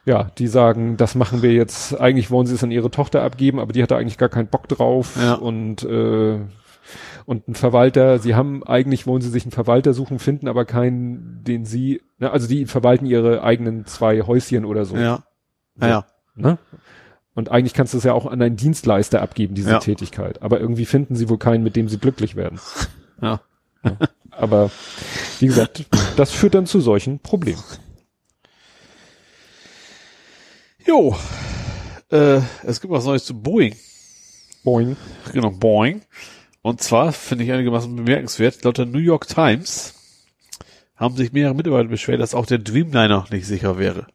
ja, 0.06 0.32
die 0.38 0.48
sagen, 0.48 0.98
das 0.98 1.14
machen 1.14 1.44
wir 1.44 1.54
jetzt, 1.54 2.00
eigentlich 2.00 2.32
wollen 2.32 2.48
sie 2.48 2.56
es 2.56 2.64
an 2.64 2.72
ihre 2.72 2.90
Tochter 2.90 3.22
abgeben, 3.22 3.60
aber 3.60 3.72
die 3.72 3.84
hat 3.84 3.92
da 3.92 3.98
eigentlich 3.98 4.18
gar 4.18 4.30
keinen 4.30 4.48
Bock 4.48 4.68
drauf 4.68 5.16
Ja. 5.22 5.36
und 5.36 5.84
äh, 5.84 6.40
und 7.28 7.48
ein 7.48 7.54
Verwalter, 7.56 8.18
sie 8.18 8.34
haben 8.34 8.64
eigentlich 8.64 9.06
wollen 9.06 9.22
sie 9.22 9.30
sich 9.30 9.44
einen 9.44 9.52
Verwalter 9.52 9.94
suchen, 9.94 10.18
finden 10.18 10.48
aber 10.48 10.66
keinen, 10.66 11.44
den 11.44 11.66
sie, 11.66 12.02
ne, 12.18 12.32
also 12.32 12.48
die 12.48 12.66
verwalten 12.66 13.06
ihre 13.06 13.44
eigenen 13.44 13.86
zwei 13.86 14.22
Häuschen 14.24 14.66
oder 14.66 14.86
so. 14.86 14.98
Ja. 14.98 15.24
So. 15.76 15.86
Ja. 15.86 16.06
Ne? 16.42 16.58
Und 17.34 17.50
eigentlich 17.50 17.74
kannst 17.74 17.94
du 17.94 17.98
es 17.98 18.04
ja 18.04 18.14
auch 18.14 18.26
an 18.26 18.42
einen 18.42 18.58
Dienstleister 18.58 19.22
abgeben, 19.22 19.56
diese 19.56 19.72
Ja. 19.72 19.80
Tätigkeit. 19.80 20.42
Aber 20.42 20.60
irgendwie 20.60 20.86
finden 20.86 21.16
sie 21.16 21.30
wohl 21.30 21.38
keinen, 21.38 21.64
mit 21.64 21.76
dem 21.76 21.88
sie 21.88 21.98
glücklich 21.98 22.36
werden. 22.36 22.60
Ja. 23.22 23.42
Aber 24.32 24.70
wie 25.40 25.48
gesagt, 25.48 25.86
das 26.18 26.32
führt 26.32 26.56
dann 26.56 26.66
zu 26.66 26.82
solchen 26.82 27.20
Problemen. 27.20 27.64
Jo. 30.86 31.16
Äh, 32.12 32.42
es 32.64 32.82
gibt 32.82 32.92
was 32.92 33.06
Neues 33.06 33.26
zu 33.26 33.40
Boeing. 33.40 33.76
Boing. 34.64 34.98
Genau, 35.32 35.52
Boeing. 35.52 36.02
Und 36.62 36.82
zwar 36.82 37.14
finde 37.14 37.44
ich 37.44 37.52
einigermaßen 37.52 37.96
bemerkenswert, 37.96 38.64
laut 38.64 38.78
der 38.78 38.86
New 38.86 39.00
York 39.00 39.28
Times 39.28 39.96
haben 40.96 41.16
sich 41.16 41.32
mehrere 41.34 41.56
Mitarbeiter 41.56 41.90
beschwert, 41.90 42.22
dass 42.22 42.36
auch 42.36 42.46
der 42.46 42.60
Dreamliner 42.60 43.26
nicht 43.32 43.48
sicher 43.48 43.80
wäre. 43.80 44.06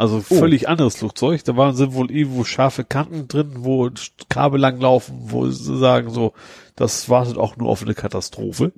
Also 0.00 0.20
völlig 0.20 0.68
anderes 0.68 0.96
Flugzeug. 0.96 1.44
Da 1.44 1.56
waren 1.56 1.76
sind 1.76 1.92
wohl 1.94 2.10
irgendwo 2.10 2.44
scharfe 2.44 2.84
Kanten 2.84 3.28
drin, 3.28 3.50
wo 3.58 3.90
Kabel 4.28 4.58
langlaufen, 4.58 5.14
wo 5.26 5.46
sie 5.50 5.76
sagen 5.78 6.08
so, 6.10 6.32
das 6.74 7.08
wartet 7.10 7.36
auch 7.36 7.56
nur 7.58 7.68
auf 7.68 7.82
eine 7.82 7.92
Katastrophe. 7.94 8.72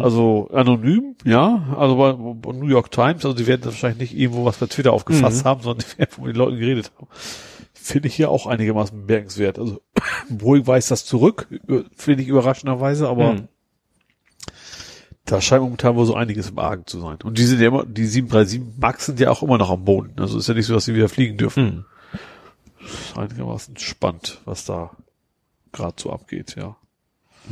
Also 0.00 0.48
anonym, 0.52 1.16
ja, 1.24 1.74
also 1.76 1.96
bei 1.96 2.12
bei 2.14 2.52
New 2.56 2.68
York 2.68 2.90
Times, 2.90 3.24
also 3.26 3.34
die 3.36 3.46
werden 3.46 3.64
wahrscheinlich 3.66 4.10
nicht 4.12 4.18
irgendwo 4.20 4.44
was 4.46 4.56
bei 4.56 4.66
Twitter 4.66 4.92
aufgefasst 4.94 5.44
haben, 5.44 5.62
sondern 5.62 5.84
die 5.92 5.98
werden 5.98 6.10
von 6.10 6.24
den 6.24 6.36
Leuten 6.36 6.58
geredet 6.58 6.90
haben. 6.96 7.08
Finde 7.74 8.08
ich 8.08 8.16
ja 8.16 8.28
auch 8.28 8.46
einigermaßen 8.46 9.06
bemerkenswert. 9.06 9.58
Also 9.58 9.80
Boeing 10.30 10.66
weist 10.66 10.90
das 10.90 11.04
zurück, 11.04 11.48
über- 11.50 11.84
finde 11.94 12.22
ich 12.22 12.28
überraschenderweise, 12.28 13.08
aber 13.08 13.34
Mhm. 13.34 13.48
Da 15.24 15.40
scheint 15.40 15.62
momentan 15.62 15.94
wohl 15.96 16.06
so 16.06 16.14
einiges 16.14 16.50
im 16.50 16.58
Argen 16.58 16.86
zu 16.86 17.00
sein. 17.00 17.18
Und 17.22 17.38
die 17.38 17.44
sind 17.44 17.60
ja 17.60 17.68
immer, 17.68 17.84
die 17.86 18.06
737 18.06 18.78
Max 18.80 19.06
sind 19.06 19.20
ja 19.20 19.30
auch 19.30 19.42
immer 19.42 19.58
noch 19.58 19.70
am 19.70 19.84
Boden. 19.84 20.12
Also 20.18 20.38
ist 20.38 20.48
ja 20.48 20.54
nicht 20.54 20.66
so, 20.66 20.74
dass 20.74 20.84
sie 20.84 20.94
wieder 20.94 21.08
fliegen 21.08 21.36
dürfen. 21.36 21.84
Hm. 22.78 22.84
Einigermaßen 23.16 23.76
spannend, 23.76 24.40
was 24.44 24.64
da 24.64 24.90
gerade 25.72 25.94
so 26.00 26.10
abgeht, 26.12 26.56
ja. 26.56 26.76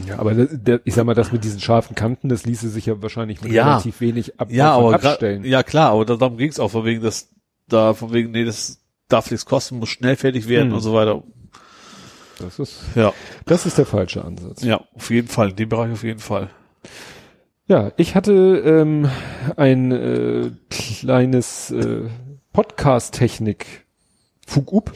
Ja, 0.07 0.19
aber 0.19 0.35
der, 0.35 0.47
der, 0.47 0.81
ich 0.85 0.95
sag 0.95 1.05
mal, 1.05 1.15
das 1.15 1.33
mit 1.33 1.43
diesen 1.43 1.61
scharfen 1.61 1.97
Kanten, 1.97 2.29
das 2.29 2.45
ließe 2.47 2.69
sich 2.69 2.87
ja 2.87 3.01
wahrscheinlich 3.03 3.43
mit 3.43 3.53
Ja. 3.53 3.65
relativ 3.67 4.01
wenig 4.01 4.39
ab 4.41 4.49
Ja, 4.51 4.73
aber 4.73 4.95
abstellen. 4.95 5.45
ja 5.45 5.63
klar, 5.65 5.91
aber 5.93 6.05
da- 6.05 6.17
darum 6.17 6.37
ging 6.37 6.49
es 6.49 6.61
auch 6.61 6.71
von 6.71 6.85
wegen, 6.85 7.03
dass 7.03 7.29
da 7.69 7.95
von 7.95 8.13
wegen, 8.13 8.31
nee, 8.31 8.45
das 8.45 8.81
darf 9.09 9.31
nichts 9.31 9.47
kosten, 9.47 9.79
muss 9.79 9.89
schnell 9.89 10.15
fertig 10.17 10.47
werden 10.49 10.69
Mhm. 10.69 10.75
und 10.77 10.81
so 10.81 10.95
weiter. 10.95 11.23
Das 12.39 12.59
ist, 12.61 12.81
Ja, 12.95 13.13
das 13.47 13.67
ist 13.67 13.79
der 13.79 13.87
falsche 13.87 14.25
Ansatz. 14.25 14.63
ja, 14.63 14.81
auf 14.95 15.11
jeden 15.11 15.29
Fall, 15.29 15.51
in 15.51 15.57
dem 15.57 15.69
Bereich 15.69 15.93
auf 15.93 16.05
jeden 16.05 16.21
Fall. 16.21 16.51
Ja, 17.71 17.93
ich 17.97 18.17
hatte 18.17 18.33
ähm, 18.33 19.09
ein 19.57 19.93
äh, 19.93 20.51
kleines 20.71 21.71
äh, 21.71 22.09
Podcast-Technik 22.53 23.87
Fug-up. 24.45 24.91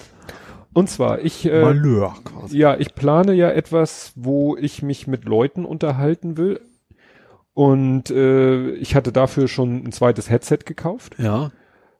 Und 0.72 0.90
zwar, 0.90 1.20
ich 1.20 1.46
äh, 1.46 1.62
Malheur 1.62 2.16
quasi. 2.24 2.58
Ja, 2.58 2.76
ich 2.76 2.96
plane 2.96 3.32
ja 3.32 3.48
etwas, 3.48 4.12
wo 4.16 4.56
ich 4.56 4.82
mich 4.82 5.06
mit 5.06 5.24
Leuten 5.24 5.64
unterhalten 5.64 6.36
will. 6.36 6.60
Und 7.52 8.10
äh, 8.10 8.72
ich 8.72 8.96
hatte 8.96 9.12
dafür 9.12 9.46
schon 9.46 9.84
ein 9.84 9.92
zweites 9.92 10.28
Headset 10.28 10.58
gekauft. 10.64 11.14
Ja, 11.16 11.52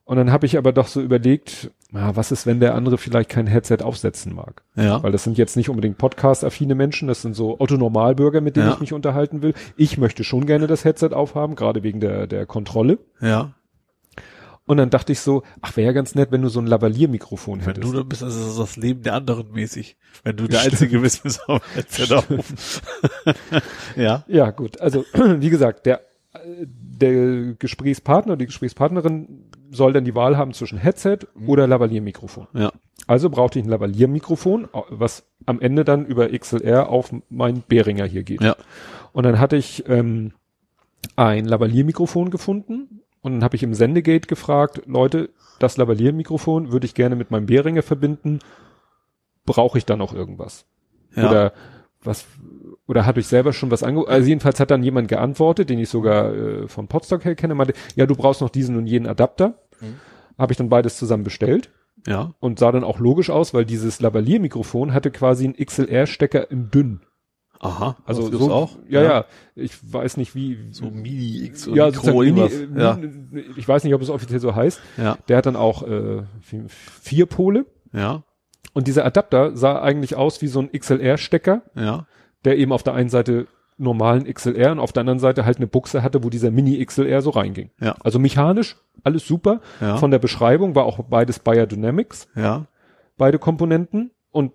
Und 0.06 0.16
dann 0.18 0.30
habe 0.30 0.44
ich 0.44 0.58
aber 0.58 0.72
doch 0.72 0.86
so 0.86 1.00
überlegt, 1.00 1.70
na, 1.90 2.14
was 2.14 2.30
ist, 2.30 2.44
wenn 2.46 2.60
der 2.60 2.74
andere 2.74 2.98
vielleicht 2.98 3.30
kein 3.30 3.46
Headset 3.46 3.78
aufsetzen 3.82 4.34
mag? 4.34 4.62
ja, 4.76 5.02
Weil 5.02 5.12
das 5.12 5.24
sind 5.24 5.38
jetzt 5.38 5.56
nicht 5.56 5.70
unbedingt 5.70 5.96
Podcast-affine 5.96 6.74
Menschen, 6.74 7.08
das 7.08 7.22
sind 7.22 7.34
so 7.34 7.58
Otto-Normalbürger, 7.58 8.42
mit 8.42 8.56
denen 8.56 8.66
Ja. 8.66 8.74
ich 8.74 8.80
mich 8.80 8.92
unterhalten 8.92 9.40
will. 9.40 9.54
Ich 9.78 9.96
möchte 9.96 10.22
schon 10.22 10.44
gerne 10.44 10.66
das 10.66 10.84
Headset 10.84 11.10
aufhaben, 11.14 11.54
gerade 11.54 11.82
wegen 11.82 12.00
der, 12.00 12.26
der 12.26 12.44
Kontrolle. 12.46 12.98
ja. 13.20 13.54
Und 14.66 14.78
dann 14.78 14.88
dachte 14.88 15.12
ich 15.12 15.20
so, 15.20 15.42
ach, 15.60 15.76
wäre 15.76 15.88
ja 15.88 15.92
ganz 15.92 16.14
nett, 16.14 16.32
wenn 16.32 16.40
du 16.40 16.48
so 16.48 16.58
ein 16.58 16.66
Lavalier-Mikrofon 16.66 17.60
Wenn 17.60 17.66
hättest. 17.66 17.86
du 17.86 17.92
dann 17.98 18.08
bist, 18.08 18.22
also 18.22 18.62
das 18.62 18.76
Leben 18.76 19.02
der 19.02 19.12
anderen 19.12 19.52
mäßig. 19.52 19.98
Wenn 20.22 20.38
du 20.38 20.48
der 20.48 20.62
Einzige 20.62 21.00
bist, 21.00 21.22
bist 21.22 21.42
du 21.46 21.52
auf 21.52 21.62
Headset 21.74 22.14
auf. 22.14 22.24
ja, 23.96 24.24
Ja, 24.26 24.50
gut. 24.52 24.80
Also, 24.80 25.04
wie 25.14 25.50
gesagt, 25.50 25.84
der, 25.84 26.00
der 26.44 27.54
Gesprächspartner, 27.58 28.36
die 28.36 28.46
Gesprächspartnerin 28.46 29.50
soll 29.70 29.92
dann 29.92 30.04
die 30.04 30.14
Wahl 30.14 30.36
haben 30.36 30.52
zwischen 30.52 30.78
Headset 30.78 31.18
oder 31.46 31.66
Lavalier-Mikrofon. 31.66 32.46
ja, 32.54 32.72
Also 33.06 33.30
brauchte 33.30 33.58
ich 33.58 33.64
ein 33.64 33.68
Lavalier-Mikrofon, 33.68 34.68
was 34.88 35.24
am 35.46 35.60
Ende 35.60 35.84
dann 35.84 36.06
über 36.06 36.28
XLR 36.28 36.88
auf 36.88 37.12
mein 37.28 37.62
Behringer 37.66 38.04
hier 38.06 38.22
geht. 38.22 38.42
ja, 38.42 38.56
Und 39.12 39.24
dann 39.24 39.38
hatte 39.38 39.56
ich 39.56 39.88
ähm, 39.88 40.32
ein 41.16 41.44
Lavalier-Mikrofon 41.44 42.30
gefunden 42.30 43.00
Und 43.20 43.32
dann 43.32 43.44
habe 43.44 43.56
ich 43.56 43.62
im 43.62 43.74
Sendegate 43.74 44.26
gefragt, 44.28 44.82
Leute, 44.86 45.30
das 45.58 45.76
Lavalier-Mikrofon 45.76 46.72
würde 46.72 46.86
ich 46.86 46.94
gerne 46.94 47.16
mit 47.16 47.30
meinem 47.30 47.46
Behringer 47.46 47.82
verbinden. 47.82 48.40
Brauche 49.46 49.78
ich 49.78 49.84
da 49.86 49.96
noch 49.96 50.14
irgendwas? 50.14 50.66
Ja. 51.14 51.28
Oder 51.28 51.52
was, 52.02 52.26
oder 52.86 53.06
habe 53.06 53.20
ich 53.20 53.26
selber 53.26 53.52
schon 53.52 53.70
was 53.70 53.82
ange... 53.82 54.06
Also 54.06 54.28
jedenfalls 54.28 54.60
hat 54.60 54.70
dann 54.70 54.82
jemand 54.82 55.08
geantwortet, 55.08 55.70
den 55.70 55.78
ich 55.78 55.88
sogar 55.88 56.34
äh, 56.34 56.68
von 56.68 56.88
Podstock 56.88 57.24
her 57.24 57.34
kenne, 57.34 57.54
meinte, 57.54 57.74
ja, 57.96 58.06
du 58.06 58.14
brauchst 58.14 58.40
noch 58.40 58.50
diesen 58.50 58.76
und 58.76 58.86
jenen 58.86 59.06
Adapter. 59.06 59.54
Mhm. 59.80 59.96
Habe 60.38 60.52
ich 60.52 60.56
dann 60.58 60.68
beides 60.68 60.98
zusammen 60.98 61.24
bestellt 61.24 61.70
ja. 62.06 62.34
und 62.40 62.58
sah 62.58 62.72
dann 62.72 62.84
auch 62.84 62.98
logisch 62.98 63.30
aus, 63.30 63.54
weil 63.54 63.64
dieses 63.64 64.00
Lavalier-Mikrofon 64.00 64.92
hatte 64.92 65.10
quasi 65.10 65.44
einen 65.44 65.54
XLR-Stecker 65.54 66.50
in 66.50 66.70
dünn. 66.70 67.00
Aha. 67.60 67.96
Also 68.04 68.30
so, 68.30 68.52
auch? 68.52 68.76
Ja, 68.88 69.02
ja, 69.02 69.24
Ich 69.54 69.72
weiß 69.90 70.18
nicht 70.18 70.34
wie. 70.34 70.58
So 70.70 70.90
Mini 70.90 71.44
X 71.46 71.66
ja, 71.72 71.90
sozusagen 71.90 72.18
Mini, 72.18 72.50
ja. 72.76 72.98
Ich 73.56 73.66
weiß 73.66 73.84
nicht, 73.84 73.94
ob 73.94 74.02
es 74.02 74.10
offiziell 74.10 74.40
so 74.40 74.54
heißt. 74.54 74.80
Ja. 74.98 75.16
Der 75.28 75.38
hat 75.38 75.46
dann 75.46 75.56
auch 75.56 75.82
äh, 75.82 76.24
vier, 76.42 76.64
vier 76.68 77.26
Pole 77.26 77.64
Ja. 77.92 78.22
und 78.74 78.86
dieser 78.86 79.06
Adapter 79.06 79.56
sah 79.56 79.80
eigentlich 79.80 80.14
aus 80.14 80.42
wie 80.42 80.48
so 80.48 80.60
ein 80.60 80.70
XLR-Stecker, 80.72 81.62
Ja. 81.74 82.06
Der 82.44 82.58
eben 82.58 82.72
auf 82.72 82.82
der 82.82 82.94
einen 82.94 83.08
Seite 83.08 83.46
normalen 83.76 84.32
XLR 84.32 84.72
und 84.72 84.78
auf 84.78 84.92
der 84.92 85.00
anderen 85.00 85.18
Seite 85.18 85.44
halt 85.44 85.56
eine 85.56 85.66
Buchse 85.66 86.02
hatte, 86.02 86.22
wo 86.22 86.30
dieser 86.30 86.50
Mini 86.52 86.84
XLR 86.84 87.22
so 87.22 87.30
reinging. 87.30 87.70
Ja. 87.80 87.96
Also 88.04 88.18
mechanisch 88.20 88.76
alles 89.02 89.26
super. 89.26 89.60
Ja. 89.80 89.96
Von 89.96 90.10
der 90.12 90.20
Beschreibung 90.20 90.74
war 90.76 90.84
auch 90.84 90.98
beides 91.04 91.38
Bayer 91.40 91.66
Dynamics. 91.66 92.28
Ja. 92.36 92.66
beide 93.16 93.38
Komponenten 93.38 94.10
und 94.30 94.52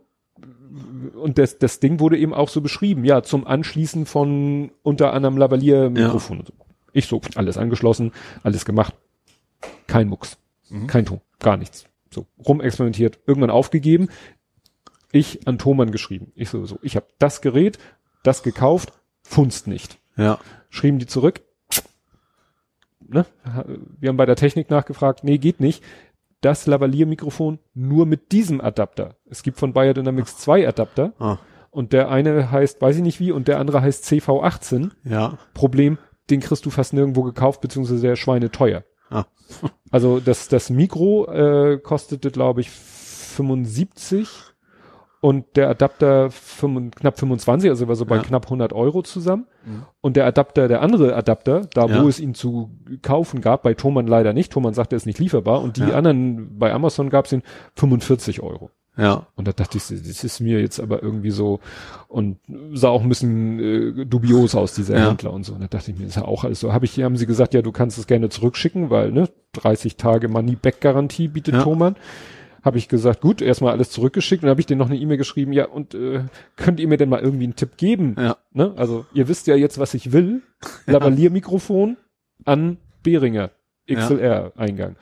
und 1.15 1.37
das, 1.39 1.57
das 1.57 1.79
Ding 1.79 1.99
wurde 1.99 2.17
eben 2.17 2.33
auch 2.33 2.47
so 2.47 2.61
beschrieben, 2.61 3.03
ja, 3.03 3.23
zum 3.23 3.45
Anschließen 3.47 4.05
von 4.05 4.71
unter 4.83 5.13
anderem 5.13 5.35
Lavalier-Mikrofon. 5.37 6.39
und 6.39 6.47
so. 6.47 6.53
Ich 6.93 7.07
so, 7.07 7.19
alles 7.35 7.57
angeschlossen, 7.57 8.11
alles 8.43 8.65
gemacht. 8.65 8.93
Kein 9.87 10.07
Mucks, 10.07 10.37
Mhm. 10.69 10.85
kein 10.87 11.05
Ton, 11.05 11.21
gar 11.39 11.57
nichts. 11.57 11.85
So, 12.11 12.27
rumexperimentiert, 12.47 13.19
irgendwann 13.25 13.49
aufgegeben. 13.49 14.09
Ich 15.11 15.47
an 15.47 15.57
Thomann 15.57 15.91
geschrieben. 15.91 16.31
Ich 16.35 16.49
so, 16.49 16.65
so, 16.65 16.79
ich 16.81 16.95
habe 16.95 17.07
das 17.17 17.41
Gerät, 17.41 17.79
das 18.23 18.43
gekauft, 18.43 18.93
funzt 19.23 19.67
nicht. 19.67 19.97
Ja. 20.17 20.39
Schrieben 20.69 20.99
die 20.99 21.07
zurück. 21.07 21.41
Ne? 23.07 23.25
Wir 23.99 24.09
haben 24.09 24.17
bei 24.17 24.25
der 24.25 24.35
Technik 24.35 24.69
nachgefragt, 24.69 25.23
nee, 25.23 25.37
geht 25.39 25.59
nicht. 25.59 25.83
Das 26.41 26.67
Lavalier-Mikrofon 26.67 27.59
nur 27.73 28.05
mit 28.05 28.31
diesem 28.31 28.61
Adapter. 28.61 29.15
Es 29.29 29.43
gibt 29.43 29.57
von 29.57 29.73
Bayer 29.73 29.93
Dynamics 29.93 30.37
zwei 30.37 30.67
Adapter 30.67 31.13
Ah. 31.19 31.37
und 31.71 31.91
der 31.91 32.09
eine 32.09 32.51
heißt, 32.51 32.81
weiß 32.81 32.97
ich 32.97 33.01
nicht 33.01 33.19
wie, 33.19 33.31
und 33.31 33.47
der 33.47 33.59
andere 33.59 33.81
heißt 33.81 34.05
CV18. 34.05 34.91
Ja. 35.03 35.37
Problem, 35.53 35.97
den 36.29 36.39
kriegst 36.39 36.65
du 36.65 36.69
fast 36.69 36.93
nirgendwo 36.93 37.23
gekauft, 37.23 37.61
beziehungsweise 37.61 38.01
der 38.01 38.15
Schweine 38.15 38.51
teuer. 38.51 38.83
Ah. 39.09 39.25
Also 39.89 40.19
das, 40.19 40.47
das 40.47 40.69
Mikro 40.69 41.25
äh, 41.31 41.79
kostete, 41.79 42.29
glaube 42.29 42.61
ich, 42.61 42.69
75 42.69 44.29
und 45.21 45.45
der 45.55 45.69
Adapter 45.69 46.31
5, 46.31 46.95
knapp 46.95 47.19
25, 47.19 47.69
also 47.69 47.87
war 47.87 47.95
so 47.95 48.05
bei 48.05 48.15
Ja. 48.17 48.21
knapp 48.21 48.45
100 48.49 48.71
Euro 48.73 49.01
zusammen. 49.01 49.47
Mhm. 49.65 49.83
Und 50.01 50.15
der 50.15 50.25
Adapter, 50.25 50.67
der 50.67 50.81
andere 50.81 51.15
Adapter, 51.15 51.67
da 51.73 51.87
Ja. 51.87 52.01
wo 52.03 52.07
es 52.07 52.19
ihn 52.19 52.33
zu 52.33 52.69
kaufen 53.01 53.41
gab, 53.41 53.63
bei 53.63 53.73
Thomann 53.73 54.07
leider 54.07 54.33
nicht. 54.33 54.51
Thomann 54.53 54.73
sagte, 54.73 54.95
er 54.95 54.97
ist 54.97 55.05
nicht 55.05 55.19
lieferbar. 55.19 55.61
Und 55.61 55.77
die 55.77 55.81
Ja. 55.81 55.89
anderen, 55.95 56.57
bei 56.57 56.73
Amazon 56.73 57.09
gab 57.09 57.25
es 57.25 57.33
ihn 57.33 57.43
45 57.75 58.41
Euro. 58.41 58.69
Ja. 58.97 59.27
Und 59.35 59.47
da 59.47 59.53
dachte 59.53 59.77
ich, 59.77 59.87
das 59.87 60.23
ist 60.25 60.39
mir 60.41 60.59
jetzt 60.59 60.79
aber 60.79 61.01
irgendwie 61.01 61.31
so 61.31 61.61
und 62.09 62.37
sah 62.73 62.89
auch 62.89 63.01
ein 63.01 63.07
bisschen 63.07 63.59
äh, 63.59 64.05
dubios 64.05 64.55
aus, 64.55 64.73
dieser 64.73 64.97
Ja. 64.97 65.07
Händler 65.09 65.31
und 65.31 65.45
so. 65.45 65.53
Und 65.53 65.61
da 65.61 65.67
dachte 65.67 65.91
ich 65.91 65.97
mir, 65.97 66.05
ist 66.05 66.15
ja 66.17 66.25
auch 66.25 66.43
alles 66.43 66.59
so. 66.59 66.73
Habe 66.73 66.83
ich, 66.85 67.01
haben 67.01 67.15
sie 67.15 67.25
gesagt, 67.25 67.53
ja, 67.53 67.61
du 67.61 67.71
kannst 67.71 67.97
es 67.97 68.07
gerne 68.07 68.27
zurückschicken, 68.29 68.89
weil 68.89 69.11
ne 69.11 69.29
30 69.53 69.95
Tage 69.95 70.27
Money-Back-Garantie 70.27 71.29
bietet 71.29 71.55
Ja. 71.55 71.61
Thomann. 71.63 71.95
Habe 72.63 72.77
ich 72.77 72.87
gesagt, 72.89 73.21
gut, 73.21 73.41
erstmal 73.41 73.71
alles 73.73 73.89
zurückgeschickt 73.89 74.43
und 74.43 74.49
habe 74.49 74.59
ich 74.59 74.65
denen 74.67 74.79
noch 74.79 74.89
eine 74.89 74.97
E-Mail 74.97 75.17
geschrieben, 75.17 75.53
ja, 75.53 75.65
und 75.67 75.93
äh, 75.93 76.23
könnt 76.55 76.79
ihr 76.79 76.87
mir 76.87 76.97
denn 76.97 77.09
mal 77.09 77.21
irgendwie 77.21 77.45
einen 77.45 77.55
Tipp 77.55 77.77
geben? 77.77 78.15
Ja. 78.17 78.37
Ne? 78.53 78.73
Also 78.75 79.05
ihr 79.13 79.27
wisst 79.27 79.47
ja 79.47 79.55
jetzt, 79.55 79.79
was 79.79 79.93
ich 79.93 80.11
will. 80.11 80.41
Lavalier-Mikrofon 80.87 81.97
an 82.45 82.77
Behringer 83.03 83.51
XLR-Eingang. 83.89 84.95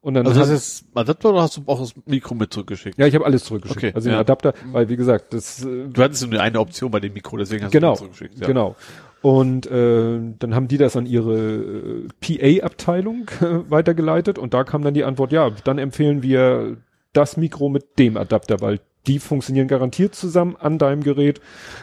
Und 0.00 0.14
dann 0.14 0.26
Also 0.26 0.40
hat- 0.40 0.48
das 0.48 0.54
ist 0.54 0.84
Adapter 0.94 1.30
oder 1.30 1.42
hast 1.42 1.56
du 1.56 1.62
auch 1.66 1.80
das 1.80 1.92
Mikro 2.06 2.34
mit 2.34 2.52
zurückgeschickt? 2.52 2.98
ja, 2.98 3.06
ich 3.06 3.14
habe 3.14 3.24
alles 3.26 3.44
zurückgeschickt. 3.44 3.78
Okay, 3.84 3.92
also 3.94 4.08
den 4.08 4.14
ja. 4.14 4.20
Adapter, 4.20 4.54
weil 4.72 4.88
wie 4.88 4.96
gesagt, 4.96 5.32
das 5.34 5.64
äh, 5.64 5.88
Du 5.88 6.02
hattest 6.02 6.28
nur 6.30 6.40
eine 6.40 6.60
Option 6.60 6.90
bei 6.90 7.00
dem 7.00 7.12
Mikro, 7.14 7.36
deswegen 7.36 7.64
hast 7.64 7.72
genau, 7.72 7.92
du 7.92 7.98
zurückgeschickt. 7.98 8.38
Ja. 8.38 8.46
genau. 8.46 8.76
Und 9.20 9.66
äh, 9.66 10.20
dann 10.38 10.54
haben 10.54 10.68
die 10.68 10.78
das 10.78 10.96
an 10.96 11.04
ihre 11.04 11.34
äh, 11.36 12.58
PA-Abteilung 12.60 13.28
äh, 13.40 13.44
weitergeleitet 13.70 14.38
und 14.38 14.54
da 14.54 14.62
kam 14.62 14.82
dann 14.82 14.94
die 14.94 15.02
Antwort, 15.04 15.32
ja, 15.32 15.50
dann 15.64 15.78
empfehlen 15.78 16.22
wir 16.22 16.76
das 17.18 17.36
Mikro 17.36 17.68
mit 17.68 17.98
dem 17.98 18.16
Adapter, 18.16 18.60
weil 18.60 18.80
die 19.08 19.18
funktionieren 19.18 19.66
garantiert 19.68 20.14
zusammen 20.14 20.54
an 20.56 20.78
deinem 20.78 21.02
Gerät. 21.02 21.40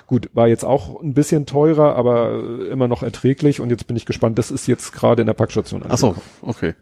Gut, 0.08 0.30
war 0.34 0.48
jetzt 0.48 0.64
auch 0.64 1.02
ein 1.02 1.14
bisschen 1.14 1.46
teurer, 1.46 1.96
aber 1.96 2.32
äh, 2.32 2.68
immer 2.68 2.88
noch 2.88 3.04
erträglich 3.04 3.60
und 3.60 3.70
jetzt 3.70 3.88
bin 3.88 3.98
ich 3.98 4.06
gespannt. 4.06 4.38
Das 4.38 4.52
ist 4.52 4.68
jetzt 4.68 4.94
gerade 4.94 5.22
in 5.22 5.26
der 5.26 5.34
Packstation. 5.34 5.84
Ach 5.88 5.98
so, 5.98 6.10
angekommen. 6.10 6.30
okay. 6.42 6.74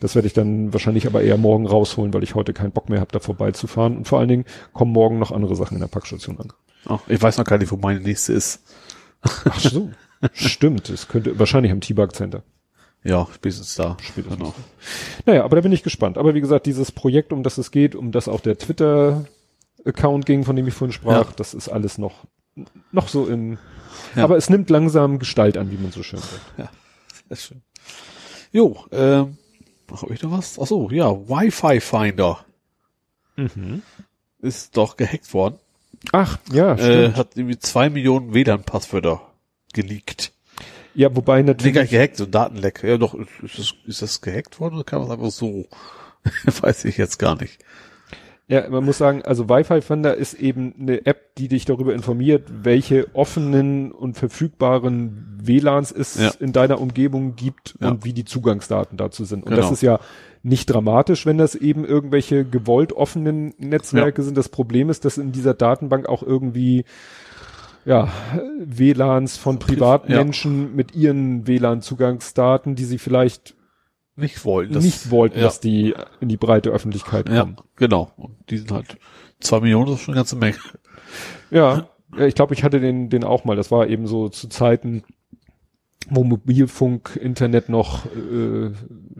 Das 0.00 0.14
werde 0.14 0.26
ich 0.26 0.32
dann 0.32 0.72
wahrscheinlich 0.72 1.06
aber 1.06 1.22
eher 1.22 1.36
morgen 1.36 1.66
rausholen, 1.66 2.12
weil 2.14 2.22
ich 2.22 2.34
heute 2.34 2.52
keinen 2.52 2.72
Bock 2.72 2.88
mehr 2.88 3.00
habe, 3.00 3.12
da 3.12 3.20
vorbeizufahren. 3.20 3.98
Und 3.98 4.08
vor 4.08 4.18
allen 4.18 4.28
Dingen 4.28 4.44
kommen 4.72 4.92
morgen 4.92 5.18
noch 5.18 5.30
andere 5.30 5.54
Sachen 5.54 5.74
in 5.74 5.80
der 5.80 5.88
Packstation 5.88 6.38
an. 6.40 6.52
Oh, 6.88 6.98
ich 7.06 7.20
weiß 7.22 7.38
noch 7.38 7.44
gar 7.44 7.58
nicht, 7.58 7.70
wo 7.70 7.76
meine 7.76 8.00
nächste 8.00 8.32
ist. 8.32 8.62
Ach 9.22 9.60
so. 9.60 9.90
Stimmt, 10.32 10.88
es 10.88 11.08
könnte 11.08 11.38
wahrscheinlich 11.38 11.72
am 11.72 11.80
T-Bug 11.80 12.14
Center. 12.14 12.42
Ja, 13.02 13.26
spätestens 13.34 13.74
da. 13.76 13.96
Spätestens. 14.02 14.38
Genau. 14.38 14.54
Naja, 15.26 15.44
aber 15.44 15.56
da 15.56 15.62
bin 15.62 15.72
ich 15.72 15.82
gespannt. 15.82 16.18
Aber 16.18 16.34
wie 16.34 16.40
gesagt, 16.40 16.66
dieses 16.66 16.92
Projekt, 16.92 17.32
um 17.32 17.42
das 17.42 17.56
es 17.58 17.70
geht, 17.70 17.94
um 17.94 18.12
das 18.12 18.28
auch 18.28 18.40
der 18.40 18.58
Twitter-Account 18.58 20.26
ging, 20.26 20.44
von 20.44 20.54
dem 20.56 20.66
ich 20.68 20.74
vorhin 20.74 20.92
sprach, 20.92 21.26
Ja. 21.28 21.32
das 21.36 21.54
ist 21.54 21.68
alles 21.70 21.96
noch, 21.98 22.24
noch 22.92 23.08
so 23.08 23.26
in, 23.26 23.58
Ja. 24.14 24.24
aber 24.24 24.36
es 24.36 24.50
nimmt 24.50 24.68
langsam 24.70 25.18
Gestalt 25.18 25.56
an, 25.56 25.70
wie 25.70 25.76
man 25.78 25.92
so 25.92 26.02
schön 26.02 26.18
sagt. 26.20 26.70
Sehr 27.28 27.36
schön. 27.36 27.62
Jo, 28.52 28.84
ähm, 28.92 29.38
habe 29.90 30.12
ich 30.14 30.22
noch 30.22 30.32
was? 30.32 30.58
Ach 30.60 30.66
so, 30.66 30.90
ja, 30.90 31.10
Wi-Fi 31.10 31.80
Finder 31.80 32.44
ist 34.40 34.76
doch 34.76 34.96
gehackt 34.96 35.32
worden. 35.32 35.56
Ach, 36.12 36.38
ja, 36.52 36.74
Äh, 36.74 36.78
stimmt. 36.78 37.16
hat 37.16 37.36
irgendwie 37.36 37.58
zwei 37.58 37.90
Millionen 37.90 38.32
WLAN-Passwörter 38.34 39.20
geleakt. 39.72 40.32
Ja, 40.94 41.14
wobei 41.14 41.42
natürlich, 41.42 41.74
nicht 41.74 41.90
gehackt, 41.90 42.16
so 42.16 42.26
Datenleck. 42.26 42.82
Ja, 42.82 42.98
doch, 42.98 43.14
ist 43.14 43.58
das, 43.58 43.74
ist 43.86 44.02
das 44.02 44.20
gehackt 44.20 44.60
worden 44.60 44.74
oder 44.76 44.84
kam 44.84 45.02
das 45.02 45.10
einfach 45.10 45.30
so? 45.30 45.66
Weiß 46.60 46.84
ich 46.84 46.96
jetzt 46.98 47.18
gar 47.18 47.40
nicht. 47.40 47.58
ja, 48.48 48.68
man 48.68 48.84
muss 48.84 48.98
sagen, 48.98 49.22
also 49.22 49.48
Wi-Fi 49.48 49.80
Finder 49.80 50.14
ist 50.16 50.34
eben 50.34 50.74
eine 50.78 51.06
App, 51.06 51.34
die 51.36 51.48
dich 51.48 51.64
darüber 51.64 51.94
informiert, 51.94 52.48
welche 52.62 53.06
offenen 53.14 53.92
und 53.92 54.18
verfügbaren 54.18 55.38
WLANs 55.42 55.92
es 55.92 56.16
Ja. 56.18 56.30
in 56.40 56.52
deiner 56.52 56.80
Umgebung 56.80 57.36
gibt 57.36 57.76
Ja. 57.80 57.88
und 57.90 58.04
wie 58.04 58.12
die 58.12 58.24
Zugangsdaten 58.24 58.98
dazu 58.98 59.24
sind. 59.24 59.44
Und 59.44 59.50
Genau. 59.50 59.62
das 59.62 59.70
ist 59.70 59.82
ja 59.82 60.00
nicht 60.42 60.66
dramatisch, 60.66 61.26
wenn 61.26 61.38
das 61.38 61.54
eben 61.54 61.84
irgendwelche 61.84 62.44
gewollt 62.44 62.92
offenen 62.92 63.54
Netzwerke 63.58 64.22
sind. 64.22 64.36
Das 64.36 64.48
Problem 64.48 64.90
ist, 64.90 65.04
dass 65.04 65.16
in 65.18 65.32
dieser 65.32 65.54
Datenbank 65.54 66.08
auch 66.08 66.22
irgendwie 66.22 66.84
ja, 67.84 68.08
WLANs 68.58 69.36
von 69.36 69.58
Privatmenschen 69.58 70.74
mit 70.76 70.94
ihren 70.94 71.46
WLAN-Zugangsdaten, 71.46 72.74
die 72.74 72.84
sie 72.84 72.98
vielleicht 72.98 73.54
Nicht 74.16 74.44
wollen. 74.44 74.72
Das, 74.72 74.84
nicht 74.84 75.10
wollten, 75.10 75.38
ja. 75.38 75.44
dass 75.44 75.60
die 75.60 75.94
in 76.20 76.28
die 76.28 76.36
breite 76.36 76.70
Öffentlichkeit 76.70 77.28
Ja, 77.28 77.40
kommen. 77.40 77.56
genau. 77.76 78.10
Und 78.16 78.36
die 78.50 78.58
sind 78.58 78.70
halt, 78.72 78.98
zwei 79.40 79.60
Millionen 79.60 79.86
das 79.86 79.96
ist 79.96 80.02
schon 80.02 80.14
eine 80.14 80.20
ganze 80.20 80.36
Menge. 80.36 80.56
Ja, 81.50 81.86
ja 82.16 82.26
ich 82.26 82.34
glaube, 82.34 82.54
ich 82.54 82.62
hatte 82.64 82.80
den, 82.80 83.08
den 83.08 83.24
auch 83.24 83.44
mal. 83.44 83.56
Das 83.56 83.70
war 83.70 83.86
eben 83.88 84.06
so 84.06 84.28
zu 84.28 84.48
Zeiten, 84.48 85.02
wo 86.08 86.24
Mobilfunk, 86.24 87.18
Internet 87.20 87.68
noch 87.68 88.04
äh, 88.06 88.70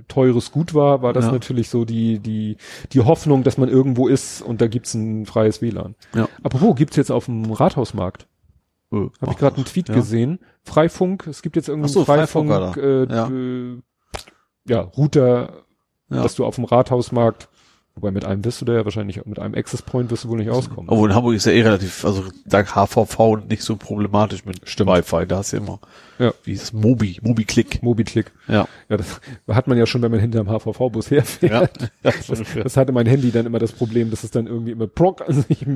teures 0.08 0.50
Gut 0.50 0.74
war, 0.74 1.02
war 1.02 1.12
das 1.12 1.26
Ja. 1.26 1.32
natürlich 1.32 1.68
so 1.68 1.84
die, 1.84 2.18
die, 2.18 2.56
die 2.92 3.00
Hoffnung, 3.00 3.42
dass 3.42 3.58
man 3.58 3.68
irgendwo 3.68 4.08
ist 4.08 4.42
und 4.42 4.60
da 4.60 4.66
gibt's 4.66 4.94
ein 4.94 5.24
freies 5.26 5.62
WLAN. 5.62 5.94
Ja. 6.14 6.28
Apropos, 6.42 6.74
gibt's 6.76 6.97
jetzt 6.97 7.10
auf 7.12 7.26
dem 7.26 7.50
Rathausmarkt? 7.52 8.26
Äh, 8.93 8.97
Habe 9.20 9.33
ich 9.33 9.36
gerade 9.36 9.57
einen 9.57 9.65
Tweet 9.67 9.89
ja. 9.89 9.94
gesehen. 9.94 10.41
Freifunk, 10.65 11.27
es 11.27 11.43
gibt 11.43 11.57
jetzt 11.57 11.67
Ach 11.67 11.70
irgendeinen 11.70 11.93
so, 11.93 12.05
Freifunk, 12.05 12.51
Freifunk 12.51 12.77
äh, 12.78 13.05
ja. 13.15 13.28
Äh, 13.28 13.83
ja, 14.67 14.81
Router, 14.81 15.65
Ja. 16.09 16.23
dass 16.23 16.35
du 16.35 16.44
auf 16.44 16.57
dem 16.57 16.65
Rathausmarkt 16.65 17.49
Wobei 18.00 18.10
mit 18.12 18.24
einem 18.24 18.44
wirst 18.44 18.60
du 18.60 18.64
da 18.64 18.72
ja 18.72 18.84
wahrscheinlich, 18.84 19.24
mit 19.26 19.38
einem 19.38 19.54
Access 19.54 19.82
Point 19.82 20.10
wirst 20.10 20.24
du 20.24 20.28
wohl 20.30 20.38
nicht 20.38 20.50
auskommen. 20.50 20.88
Obwohl 20.88 21.10
in 21.10 21.14
Hamburg 21.16 21.34
ist 21.34 21.44
ja 21.46 21.52
eh 21.52 21.62
relativ, 21.62 22.04
also 22.04 22.24
da 22.46 22.64
HVV 22.64 23.36
nicht 23.48 23.62
so 23.62 23.76
problematisch 23.76 24.44
mit 24.44 24.66
Stimmt. 24.68 24.90
Wi-Fi. 24.90 25.26
Da 25.26 25.36
hast 25.38 25.52
du 25.52 25.58
immer, 25.58 25.78
Ja. 26.18 26.32
wie 26.44 26.52
ist 26.52 26.72
Mobi, 26.72 27.18
Mobi-Click. 27.22 27.82
Mobi-Click. 27.82 28.32
Ja. 28.48 28.66
Ja, 28.88 28.96
das 28.96 29.20
hat 29.48 29.66
man 29.68 29.76
ja 29.76 29.84
schon, 29.86 30.00
wenn 30.02 30.10
man 30.10 30.20
hinterm 30.20 30.48
HVV-Bus 30.48 31.10
herfährt. 31.10 31.78
ja. 32.02 32.10
Das, 32.30 32.42
das 32.62 32.76
hatte 32.78 32.92
mein 32.92 33.06
Handy 33.06 33.30
dann 33.30 33.44
immer 33.46 33.58
das 33.58 33.72
Problem, 33.72 34.10
dass 34.10 34.24
es 34.24 34.30
dann 34.30 34.46
irgendwie 34.46 34.70
immer 34.72 34.86
prock 34.86 35.22
an 35.28 35.34
sich 35.42 35.66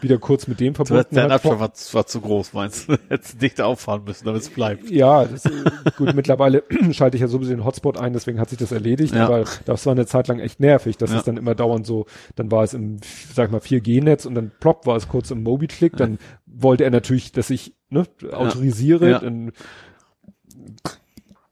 wieder 0.00 0.18
kurz 0.18 0.46
mit 0.46 0.60
dem 0.60 0.74
Du 0.74 0.84
verbunden 0.84 1.16
dein 1.16 1.24
hat. 1.24 1.32
Abstand 1.44 1.60
war, 1.60 1.70
war 1.92 2.06
zu 2.06 2.20
groß, 2.20 2.52
meinst 2.52 2.88
du? 2.88 2.96
Hättest 3.08 3.42
dicht 3.42 3.60
auffahren 3.60 4.04
müssen, 4.04 4.24
damit 4.26 4.42
es 4.42 4.50
bleibt. 4.50 4.88
Ja, 4.90 5.24
das, 5.24 5.44
äh, 5.46 5.50
gut, 5.96 6.14
mittlerweile 6.14 6.62
schalte 6.92 7.16
ich 7.16 7.20
ja 7.22 7.28
sowieso 7.28 7.50
den 7.50 7.64
Hotspot 7.64 7.98
ein, 7.98 8.12
deswegen 8.12 8.38
hat 8.38 8.50
sich 8.50 8.58
das 8.58 8.70
erledigt, 8.72 9.14
Ja. 9.14 9.26
aber 9.26 9.44
das 9.64 9.84
war 9.86 9.92
eine 9.92 10.06
Zeit 10.06 10.28
lang 10.28 10.38
echt 10.38 10.60
nervig, 10.60 10.96
dass 10.96 11.10
Ja. 11.10 11.18
es 11.18 11.24
dann 11.24 11.36
immer 11.36 11.54
dauernd 11.72 11.86
so, 11.86 12.06
dann 12.36 12.50
war 12.50 12.64
es 12.64 12.74
im, 12.74 12.98
sag 13.34 13.46
ich 13.46 13.52
mal, 13.52 13.60
4G-Netz 13.60 14.26
und 14.26 14.34
dann 14.34 14.50
plopp 14.60 14.86
war 14.86 14.96
es 14.96 15.08
kurz 15.08 15.30
im 15.30 15.42
Mobi-Click, 15.42 15.96
dann 15.96 16.18
wollte 16.46 16.84
er 16.84 16.90
natürlich, 16.90 17.32
dass 17.32 17.50
ich 17.50 17.74
ne, 17.90 18.06
autorisiere, 18.30 19.10
Ja. 19.10 19.18
Dann, 19.18 19.52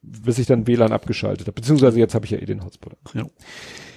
bis 0.03 0.39
ich 0.39 0.47
dann 0.47 0.67
WLAN 0.67 0.93
abgeschaltet 0.93 1.47
habe, 1.47 1.55
beziehungsweise 1.55 1.99
jetzt 1.99 2.15
habe 2.15 2.25
ich 2.25 2.33
ja 2.33 2.39
eh 2.39 2.45
den 2.45 2.65
Hotspot. 2.65 2.95
Ja. 3.15 3.27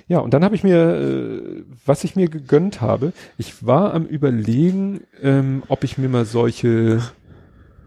Ja, 0.09 0.19
und 0.19 0.33
dann 0.33 0.43
habe 0.43 0.53
ich 0.53 0.63
mir, 0.63 0.77
äh, 0.77 1.63
was 1.85 2.03
ich 2.03 2.17
mir 2.17 2.27
gegönnt 2.27 2.81
habe, 2.81 3.13
ich 3.37 3.65
war 3.65 3.93
am 3.93 4.05
überlegen, 4.05 5.01
ähm, 5.21 5.63
ob 5.69 5.85
ich 5.85 5.97
mir 5.97 6.09
mal 6.09 6.25
solche 6.25 7.01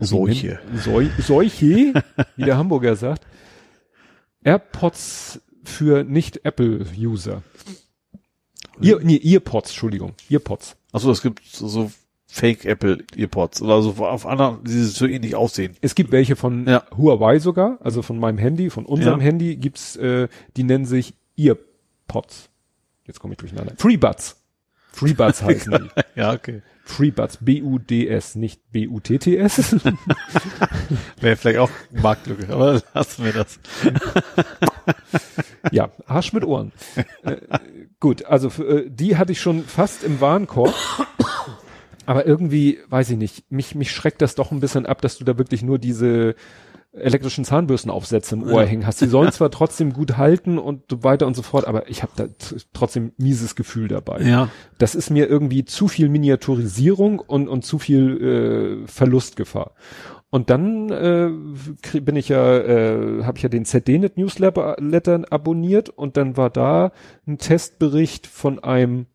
Solche. 0.00 0.58
Sol 0.74 1.10
solche, 1.18 1.94
wie 2.36 2.44
der 2.44 2.56
Hamburger 2.56 2.96
sagt, 2.96 3.26
AirPods 4.42 5.40
für 5.64 6.04
Nicht-Apple-User. 6.04 7.42
Ihr, 8.80 9.00
nee, 9.02 9.20
Earpods, 9.22 9.70
Entschuldigung, 9.70 10.14
Earpods. 10.30 10.76
Achso, 10.92 11.10
es 11.10 11.22
gibt 11.22 11.44
so, 11.44 11.68
so 11.68 11.90
Fake 12.28 12.64
Apple 12.64 13.04
Earpods 13.16 13.62
oder 13.62 13.80
so 13.82 13.92
auf 14.04 14.26
anderen, 14.26 14.64
die 14.64 14.82
so 14.82 15.06
ähnlich 15.06 15.34
aussehen. 15.36 15.76
Es 15.80 15.94
gibt 15.94 16.10
welche 16.12 16.36
von 16.36 16.66
Ja. 16.66 16.84
Huawei 16.96 17.38
sogar, 17.38 17.78
also 17.82 18.02
von 18.02 18.18
meinem 18.18 18.38
Handy, 18.38 18.68
von 18.70 18.84
unserem 18.84 19.20
Ja. 19.20 19.24
Handy 19.26 19.56
gibt's, 19.56 19.96
äh, 19.96 20.28
die 20.56 20.64
nennen 20.64 20.84
sich 20.84 21.14
Earpods. 21.38 22.50
Jetzt 23.06 23.20
komme 23.20 23.34
ich 23.34 23.38
durcheinander. 23.38 23.74
FreeBuds. 23.78 24.36
FreeBuds 24.92 25.42
heißen 25.44 25.72
die. 25.72 26.20
Ja, 26.20 26.32
okay. 26.32 26.62
FreeBuds, 26.86 27.38
B-U-D-S, 27.40 28.36
nicht 28.36 28.70
B-U-T-T-S. 28.70 29.76
Wäre 31.20 31.36
vielleicht 31.36 31.58
auch 31.58 31.70
Marktlücke, 31.90 32.52
aber 32.52 32.80
lassen 32.94 33.24
wir 33.24 33.32
das. 33.32 33.58
Ja, 35.72 35.90
Arsch 36.06 36.32
mit 36.32 36.44
Ohren. 36.44 36.72
äh, 37.24 37.36
gut, 37.98 38.24
also 38.24 38.48
äh, 38.62 38.88
die 38.88 39.16
hatte 39.16 39.32
ich 39.32 39.40
schon 39.40 39.64
fast 39.64 40.04
im 40.04 40.20
Warenkorb. 40.20 40.74
Aber 42.06 42.24
irgendwie, 42.24 42.78
weiß 42.88 43.10
ich 43.10 43.16
nicht, 43.18 43.50
mich, 43.50 43.74
mich 43.74 43.90
schreckt 43.90 44.22
das 44.22 44.36
doch 44.36 44.52
ein 44.52 44.60
bisschen 44.60 44.86
ab, 44.86 45.02
dass 45.02 45.18
du 45.18 45.24
da 45.24 45.38
wirklich 45.38 45.62
nur 45.62 45.80
diese 45.80 46.36
elektrischen 46.96 47.44
Zahnbürstenaufsätze 47.44 48.34
im 48.34 48.42
Ohr 48.44 48.62
Ja. 48.62 48.68
hängen 48.68 48.86
hast. 48.86 49.00
Die 49.00 49.06
sollen 49.06 49.30
zwar 49.32 49.50
trotzdem 49.50 49.92
gut 49.92 50.16
halten 50.16 50.58
und 50.58 50.82
weiter 51.04 51.26
und 51.26 51.34
so 51.34 51.42
fort, 51.42 51.66
aber 51.66 51.88
ich 51.90 52.02
habe 52.02 52.12
da 52.16 52.26
trotzdem 52.72 53.12
mieses 53.18 53.54
Gefühl 53.56 53.88
dabei. 53.88 54.22
Ja. 54.22 54.48
Das 54.78 54.94
ist 54.94 55.10
mir 55.10 55.28
irgendwie 55.28 55.64
zu 55.64 55.88
viel 55.88 56.08
Miniaturisierung 56.08 57.18
und, 57.20 57.48
und 57.48 57.64
zu 57.64 57.78
viel 57.78 58.82
äh, 58.84 58.86
Verlustgefahr. 58.86 59.72
Und 60.30 60.50
dann 60.50 60.90
äh, 60.90 61.30
bin 62.00 62.16
ich 62.16 62.28
ja, 62.28 62.58
äh, 62.58 63.22
habe 63.24 63.36
ich 63.38 63.42
ja 63.42 63.48
den 63.48 63.64
ZDNet 63.64 64.16
Newsletter 64.16 64.76
Letter 64.80 65.22
abonniert 65.30 65.88
und 65.88 66.16
dann 66.16 66.36
war 66.36 66.50
da 66.50 66.92
ein 67.26 67.38
Testbericht 67.38 68.26
von 68.26 68.58
einem, 68.58 69.06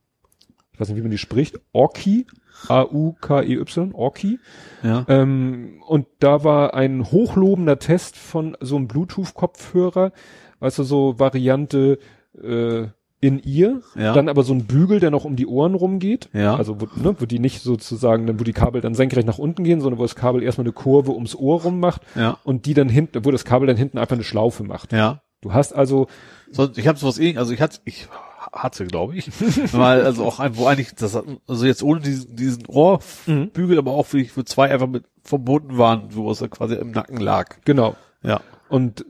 ich 0.73 0.79
weiß 0.79 0.87
nicht, 0.89 0.97
wie 0.97 1.01
man 1.01 1.11
die 1.11 1.17
spricht, 1.17 1.59
Orki, 1.73 2.27
A-U-K-E-Y, 2.67 3.91
Orki. 3.93 4.39
Ja. 4.83 5.05
Ähm, 5.07 5.81
und 5.87 6.07
da 6.19 6.43
war 6.43 6.73
ein 6.73 7.11
hochlobender 7.11 7.79
Test 7.79 8.17
von 8.17 8.57
so 8.59 8.75
einem 8.75 8.87
Bluetooth-Kopfhörer, 8.87 10.11
weißt 10.59 10.79
du, 10.79 10.83
so 10.83 11.19
Variante 11.19 11.99
äh, 12.41 12.83
in 13.23 13.37
ihr, 13.37 13.81
Ja. 13.95 14.13
dann 14.13 14.29
aber 14.29 14.41
so 14.43 14.51
ein 14.53 14.65
Bügel, 14.65 14.99
der 14.99 15.11
noch 15.11 15.25
um 15.25 15.35
die 15.35 15.45
Ohren 15.45 15.75
rumgeht. 15.75 16.29
Ja. 16.33 16.55
Also 16.55 16.81
wo, 16.81 16.87
ne, 16.95 17.15
wo 17.19 17.25
die 17.25 17.37
nicht 17.37 17.61
sozusagen, 17.61 18.25
dann 18.25 18.39
wo 18.39 18.43
die 18.43 18.53
Kabel 18.53 18.81
dann 18.81 18.95
senkrecht 18.95 19.27
nach 19.27 19.37
unten 19.37 19.63
gehen, 19.63 19.79
sondern 19.79 19.99
wo 19.99 20.03
das 20.03 20.15
Kabel 20.15 20.41
erstmal 20.41 20.65
eine 20.65 20.73
Kurve 20.73 21.11
ums 21.11 21.35
Ohr 21.35 21.61
rum 21.61 21.79
macht 21.79 22.01
Ja. 22.15 22.37
und 22.43 22.65
die 22.65 22.73
dann 22.73 22.89
hinten, 22.89 23.23
wo 23.23 23.29
das 23.29 23.45
Kabel 23.45 23.67
dann 23.67 23.77
hinten 23.77 23.99
einfach 23.99 24.15
eine 24.15 24.23
Schlaufe 24.23 24.63
macht. 24.63 24.91
Ja. 24.91 25.21
Du 25.41 25.53
hast 25.53 25.73
also, 25.73 26.07
So, 26.51 26.67
ich 26.75 26.87
habe 26.87 26.97
sowas 26.97 27.19
ähnlich, 27.19 27.37
also 27.37 27.53
ich 27.53 27.61
hatte, 27.61 27.79
ich 27.85 28.07
hatte, 28.51 28.85
glaube 28.85 29.15
ich, 29.15 29.29
mal, 29.73 30.01
also 30.03 30.25
auch 30.25 30.39
wo 30.53 30.65
eigentlich, 30.67 30.93
das, 30.95 31.15
hat- 31.15 31.25
also 31.47 31.65
jetzt 31.65 31.83
ohne 31.83 32.01
diesen, 32.01 32.35
diesen 32.35 32.65
Ohrbügel, 32.67 33.77
aber 33.77 33.91
auch 33.91 34.07
wie, 34.13 34.29
wo 34.35 34.43
zwei 34.43 34.69
einfach 34.71 34.87
mit 34.87 35.05
verbunden 35.23 35.77
waren, 35.77 36.09
wo 36.11 36.29
es 36.31 36.39
quasi 36.49 36.75
im 36.75 36.91
Nacken 36.91 37.17
lag. 37.17 37.57
genau. 37.65 37.95
Ja. 38.23 38.41
Und 38.69 39.05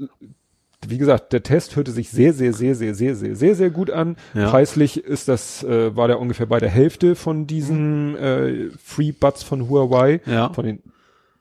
wie 0.87 0.97
gesagt, 0.97 1.31
der 1.33 1.43
Test 1.43 1.75
hörte 1.75 1.91
sich 1.91 2.09
sehr, 2.09 2.33
sehr, 2.33 2.53
sehr, 2.53 2.73
sehr, 2.75 2.95
sehr, 2.95 3.15
sehr, 3.15 3.35
sehr, 3.35 3.55
sehr 3.55 3.69
gut 3.69 3.91
an. 3.91 4.15
Ja. 4.33 4.49
Preislich 4.49 4.97
ist 5.03 5.27
das, 5.27 5.63
äh, 5.63 5.95
war 5.95 6.07
der 6.07 6.19
ungefähr 6.19 6.47
bei 6.47 6.59
der 6.59 6.69
Hälfte 6.69 7.15
von 7.15 7.45
diesen 7.45 8.15
äh, 8.17 8.69
Free 8.83 9.11
Buds 9.11 9.43
von 9.43 9.69
Huawei, 9.69 10.21
Ja. 10.25 10.51
von 10.53 10.65
den 10.65 10.81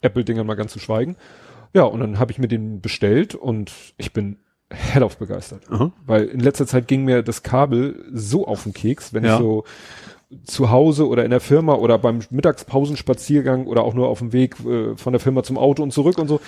Apple-Dingern 0.03 0.47
mal 0.47 0.57
ganz 0.57 0.73
zu 0.73 0.79
schweigen. 0.79 1.17
Ja, 1.73 1.85
und 1.85 2.01
dann 2.01 2.19
habe 2.19 2.33
ich 2.33 2.39
mir 2.39 2.49
den 2.49 2.81
bestellt 2.83 3.35
und 3.35 3.73
ich 3.97 4.13
bin 4.13 4.37
hellauf 4.71 5.17
begeistert. 5.17 5.63
Aha. 5.71 5.93
Weil 6.07 6.25
in 6.27 6.41
letzter 6.41 6.67
Zeit 6.67 6.87
ging 6.89 7.05
mir 7.05 7.23
das 7.23 7.43
Kabel 7.43 8.05
so 8.13 8.47
auf 8.47 8.63
den 8.65 8.73
Keks, 8.73 9.13
wenn 9.13 9.25
Ja. 9.25 9.35
ich 9.35 9.41
so 9.41 9.65
zu 10.45 10.71
Hause 10.71 11.09
oder 11.09 11.25
in 11.25 11.31
der 11.31 11.41
Firma 11.41 11.75
oder 11.75 11.99
beim 11.99 12.21
Mittagspausenspaziergang 12.31 13.67
oder 13.67 13.83
auch 13.83 13.95
nur 13.95 14.09
auf 14.09 14.21
dem 14.21 14.33
Weg 14.33 14.57
äh, 14.65 14.97
von 14.97 15.13
der 15.13 15.21
Firma 15.21 15.43
zum 15.43 15.59
Auto 15.59 15.83
und 15.83 15.93
zurück 15.93 16.19
und 16.19 16.29
so 16.29 16.41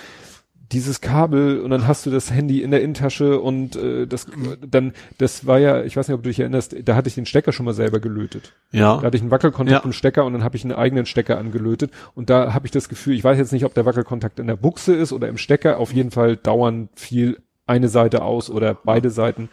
dieses 0.71 1.01
Kabel 1.01 1.59
und 1.59 1.69
dann 1.69 1.87
hast 1.87 2.05
du 2.05 2.09
das 2.09 2.31
Handy 2.31 2.61
in 2.63 2.71
der 2.71 2.81
Innentasche 2.81 3.39
und 3.41 3.75
äh, 3.75 4.07
das 4.07 4.25
dann 4.65 4.93
das 5.17 5.45
war 5.45 5.59
ja 5.59 5.83
ich 5.83 5.95
weiß 5.97 6.07
nicht 6.07 6.15
ob 6.15 6.23
du 6.23 6.29
dich 6.29 6.39
erinnerst 6.39 6.75
da 6.85 6.95
hatte 6.95 7.09
ich 7.09 7.15
den 7.15 7.25
Stecker 7.27 7.51
schon 7.51 7.65
mal 7.65 7.73
selber 7.73 7.99
gelötet 7.99 8.53
da 8.71 8.77
Ja. 8.77 9.01
hatte 9.03 9.17
ich 9.17 9.21
einen 9.21 9.29
Wackelkontakt 9.31 9.83
Ja. 9.83 9.85
im 9.85 9.91
Stecker 9.93 10.23
und 10.25 10.33
dann 10.33 10.43
habe 10.43 10.55
ich 10.55 10.63
einen 10.63 10.73
eigenen 10.73 11.05
Stecker 11.05 11.37
angelötet 11.37 11.91
und 12.15 12.29
da 12.29 12.53
habe 12.53 12.65
ich 12.65 12.71
das 12.71 12.89
Gefühl 12.89 13.13
ich 13.15 13.23
weiß 13.23 13.37
jetzt 13.37 13.51
nicht 13.51 13.65
ob 13.65 13.73
der 13.75 13.85
Wackelkontakt 13.85 14.39
in 14.39 14.47
der 14.47 14.55
Buchse 14.55 14.95
ist 14.95 15.11
oder 15.11 15.27
im 15.27 15.37
Stecker 15.37 15.77
auf 15.77 15.93
jeden 15.93 16.09
Fall 16.11 16.37
dauernd 16.37 16.89
viel 16.95 17.37
eine 17.65 17.87
Seite 17.89 18.23
aus 18.23 18.49
oder 18.49 18.73
beide 18.73 19.09
Seiten 19.09 19.49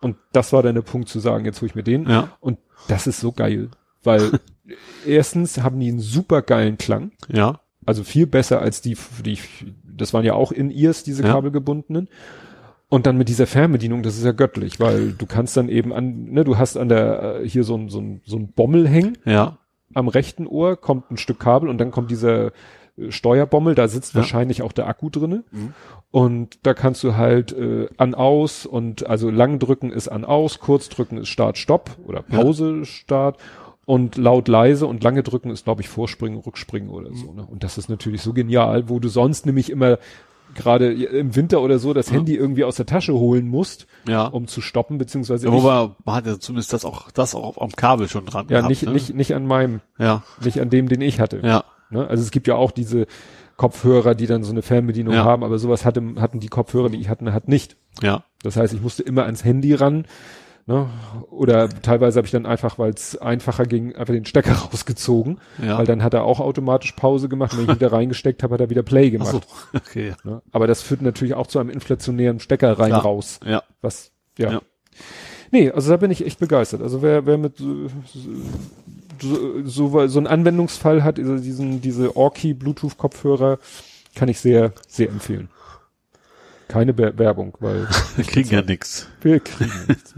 und 0.00 0.16
das 0.32 0.52
war 0.52 0.62
dann 0.62 0.74
der 0.74 0.82
Punkt 0.82 1.08
zu 1.08 1.20
sagen 1.20 1.44
jetzt 1.44 1.60
hole 1.60 1.68
ich 1.68 1.74
mir 1.74 1.82
den 1.82 2.08
Ja. 2.08 2.28
und 2.40 2.58
das 2.88 3.06
ist 3.06 3.20
so 3.20 3.32
geil 3.32 3.68
weil 4.02 4.30
erstens 5.06 5.58
haben 5.62 5.78
die 5.80 5.88
einen 5.88 6.00
super 6.00 6.42
geilen 6.42 6.78
Klang 6.78 7.12
Ja. 7.28 7.60
also 7.86 8.04
viel 8.04 8.26
besser 8.26 8.60
als 8.60 8.80
die, 8.80 8.96
die 9.24 9.38
das 9.84 10.14
waren 10.14 10.24
ja 10.24 10.34
auch 10.34 10.52
in 10.52 10.70
ears 10.70 11.02
diese 11.04 11.22
Ja. 11.22 11.32
kabelgebundenen. 11.32 12.08
Und 12.88 13.06
dann 13.06 13.16
mit 13.16 13.28
dieser 13.28 13.46
Fernbedienung, 13.46 14.02
das 14.02 14.16
ist 14.16 14.24
ja 14.24 14.32
göttlich, 14.32 14.80
weil 14.80 15.12
du 15.12 15.24
kannst 15.24 15.56
dann 15.56 15.68
eben 15.68 15.92
an, 15.92 16.24
ne, 16.30 16.42
du 16.42 16.58
hast 16.58 16.76
an 16.76 16.88
der, 16.88 17.36
äh, 17.42 17.48
hier 17.48 17.62
so 17.62 17.76
ein, 17.76 17.88
so 17.88 18.00
ein, 18.00 18.20
so 18.24 18.36
ein 18.36 18.48
Bommel 18.52 18.88
hängen, 18.88 19.16
Ja. 19.24 19.58
am 19.94 20.08
rechten 20.08 20.46
Ohr 20.48 20.76
kommt 20.76 21.08
ein 21.10 21.16
Stück 21.16 21.38
Kabel 21.38 21.68
und 21.68 21.78
dann 21.78 21.92
kommt 21.92 22.10
dieser 22.10 22.46
äh, 22.46 23.10
Steuerbommel, 23.10 23.76
da 23.76 23.86
sitzt 23.86 24.14
Ja. 24.14 24.20
wahrscheinlich 24.22 24.62
auch 24.62 24.72
der 24.72 24.88
Akku 24.88 25.08
drinne. 25.08 25.44
Mhm. 25.52 25.72
Und 26.12 26.58
da 26.64 26.74
kannst 26.74 27.04
du 27.04 27.16
halt 27.16 27.52
äh, 27.52 27.88
an 27.96 28.14
aus 28.14 28.66
und 28.66 29.06
also 29.06 29.30
lang 29.30 29.58
drücken 29.60 29.92
ist 29.92 30.08
an 30.08 30.24
aus, 30.24 30.58
kurz 30.58 30.88
drücken 30.88 31.18
ist 31.18 31.28
Start 31.28 31.56
Stopp 31.56 31.90
oder 32.04 32.22
Pause 32.22 32.84
Start 32.84 33.38
und 33.86 34.16
laut 34.16 34.48
leise 34.48 34.86
und 34.88 35.04
lange 35.04 35.22
drücken 35.22 35.50
ist 35.50 35.64
glaube 35.64 35.82
ich 35.82 35.88
Vorspringen, 35.88 36.38
Rückspringen 36.40 36.90
oder 36.90 37.14
so. 37.14 37.32
Ne? 37.32 37.46
Und 37.48 37.62
das 37.62 37.78
ist 37.78 37.88
natürlich 37.88 38.22
so 38.22 38.32
genial, 38.32 38.88
wo 38.88 38.98
du 38.98 39.08
sonst 39.08 39.46
nämlich 39.46 39.70
immer 39.70 39.98
gerade 40.56 40.92
im 40.92 41.36
Winter 41.36 41.60
oder 41.60 41.78
so 41.78 41.94
das 41.94 42.08
Ja. 42.08 42.14
Handy 42.16 42.34
irgendwie 42.34 42.64
aus 42.64 42.74
der 42.74 42.86
Tasche 42.86 43.12
holen 43.14 43.46
musst, 43.46 43.86
Ja. 44.08 44.26
um 44.26 44.48
zu 44.48 44.60
stoppen 44.60 44.98
beziehungsweise 44.98 45.46
Ja, 45.46 45.52
wobei, 45.52 45.94
man 46.04 46.14
hat 46.16 46.26
ja 46.26 46.40
zumindest 46.40 46.72
das 46.72 46.84
auch, 46.84 47.12
das 47.12 47.36
auch 47.36 47.56
am 47.58 47.70
Kabel 47.70 48.08
schon 48.08 48.26
dran 48.26 48.46
ja 48.48 48.56
gehabt, 48.58 48.68
nicht 48.68 48.82
ne? 48.82 48.90
nicht 48.92 49.14
nicht 49.14 49.32
an 49.36 49.46
meinem, 49.46 49.80
Ja. 49.96 50.24
nicht 50.42 50.60
an 50.60 50.70
dem, 50.70 50.88
den 50.88 51.02
ich 51.02 51.20
hatte. 51.20 51.40
Ja. 51.44 51.62
Ne? 51.90 52.04
Also 52.08 52.24
es 52.24 52.32
gibt 52.32 52.48
ja 52.48 52.56
auch 52.56 52.72
diese 52.72 53.06
Kopfhörer, 53.60 54.14
die 54.14 54.26
dann 54.26 54.42
so 54.42 54.52
eine 54.52 54.62
Fernbedienung 54.62 55.12
Ja. 55.12 55.24
haben, 55.24 55.44
aber 55.44 55.58
sowas 55.58 55.84
hatte, 55.84 56.02
hatten 56.16 56.40
die 56.40 56.48
Kopfhörer, 56.48 56.88
die 56.88 56.98
ich 56.98 57.10
hatte, 57.10 57.30
halt 57.34 57.46
nicht. 57.46 57.76
Ja. 58.00 58.24
Das 58.42 58.56
heißt, 58.56 58.72
ich 58.72 58.80
musste 58.80 59.02
immer 59.02 59.24
ans 59.26 59.44
Handy 59.44 59.74
ran. 59.74 60.06
Ne? 60.66 60.88
Oder 61.30 61.68
teilweise 61.68 62.16
habe 62.18 62.24
ich 62.24 62.32
dann 62.32 62.46
einfach, 62.46 62.78
weil 62.78 62.92
es 62.94 63.18
einfacher 63.18 63.66
ging, 63.66 63.94
einfach 63.96 64.14
den 64.14 64.24
Stecker 64.24 64.52
rausgezogen. 64.72 65.40
Ja. 65.62 65.76
Weil 65.76 65.84
dann 65.84 66.02
hat 66.02 66.14
er 66.14 66.24
auch 66.24 66.40
automatisch 66.40 66.92
Pause 66.92 67.28
gemacht. 67.28 67.54
Wenn 67.54 67.64
ich 67.68 67.74
wieder 67.74 67.92
reingesteckt 67.98 68.42
habe, 68.42 68.54
hat 68.54 68.62
er 68.62 68.70
wieder 68.70 68.82
Play 68.82 69.08
Ach 69.08 69.12
gemacht. 69.12 69.30
so. 69.32 69.40
Okay. 69.76 70.14
Ne? 70.24 70.40
Aber 70.52 70.66
das 70.66 70.80
führt 70.80 71.02
natürlich 71.02 71.34
auch 71.34 71.46
zu 71.46 71.58
einem 71.58 71.68
inflationären 71.68 72.40
Stecker 72.40 72.78
rein 72.78 72.88
Klar. 72.92 73.02
raus. 73.02 73.40
Ja. 73.44 73.62
Was, 73.82 74.10
ja. 74.38 74.52
Ja. 74.52 74.60
Nee, 75.50 75.70
also 75.70 75.90
da 75.90 75.98
bin 75.98 76.10
ich 76.10 76.24
echt 76.24 76.38
begeistert. 76.38 76.80
Also 76.80 77.02
wer, 77.02 77.26
wer 77.26 77.36
mit 77.36 77.60
so, 79.22 79.62
so, 79.64 80.06
so, 80.08 80.18
einen 80.18 80.26
Anwendungsfall 80.26 81.02
hat, 81.04 81.18
also 81.18 81.36
diesen, 81.36 81.80
diese 81.80 82.16
Orki 82.16 82.54
Bluetooth 82.54 82.96
Kopfhörer, 82.98 83.58
kann 84.14 84.28
ich 84.28 84.40
sehr, 84.40 84.72
sehr 84.88 85.08
empfehlen. 85.08 85.48
Keine 86.68 86.92
Be 86.94 87.16
Werbung, 87.18 87.56
weil 87.60 87.88
Wir 88.16 88.24
kriegen 88.24 88.50
ja 88.50 88.62
nix. 88.62 89.08
wir 89.22 89.40
kriegen 89.40 89.72
nichts. 89.88 90.14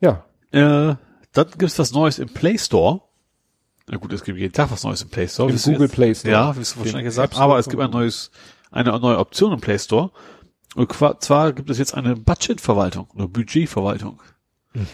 Ja, 0.00 0.24
Äh, 0.52 0.94
dann 1.32 1.46
gibt's 1.58 1.78
was 1.78 1.92
Neues 1.92 2.18
im 2.18 2.28
Play 2.28 2.58
Store. 2.58 3.02
Na 3.88 3.96
gut, 3.98 4.12
es 4.12 4.24
gibt 4.24 4.38
jeden 4.38 4.52
Tag 4.52 4.70
was 4.70 4.84
Neues 4.84 5.02
im 5.02 5.08
Play 5.08 5.28
Store. 5.28 5.48
Im 5.50 5.56
wie 5.56 5.60
du 5.60 5.64
Google 5.70 5.86
jetzt- 5.86 5.94
Play 5.94 6.14
Store. 6.14 6.32
Ja, 6.32 6.56
wie 6.56 6.60
du 6.62 6.78
wahrscheinlich 6.78 7.04
gesagt 7.04 7.36
Aber 7.38 7.58
es 7.58 7.68
gibt 7.68 7.82
ein 7.82 7.90
neues, 7.90 8.30
eine 8.70 8.98
neue 8.98 9.18
Option 9.18 9.52
im 9.52 9.60
Play 9.60 9.78
Store. 9.78 10.10
Und 10.76 10.92
zwar 10.92 11.52
gibt 11.52 11.70
es 11.70 11.78
jetzt 11.78 11.94
eine 11.94 12.14
Budgetverwaltung 12.16 13.08
oder 13.14 13.26
Budgetverwaltung. 13.26 14.20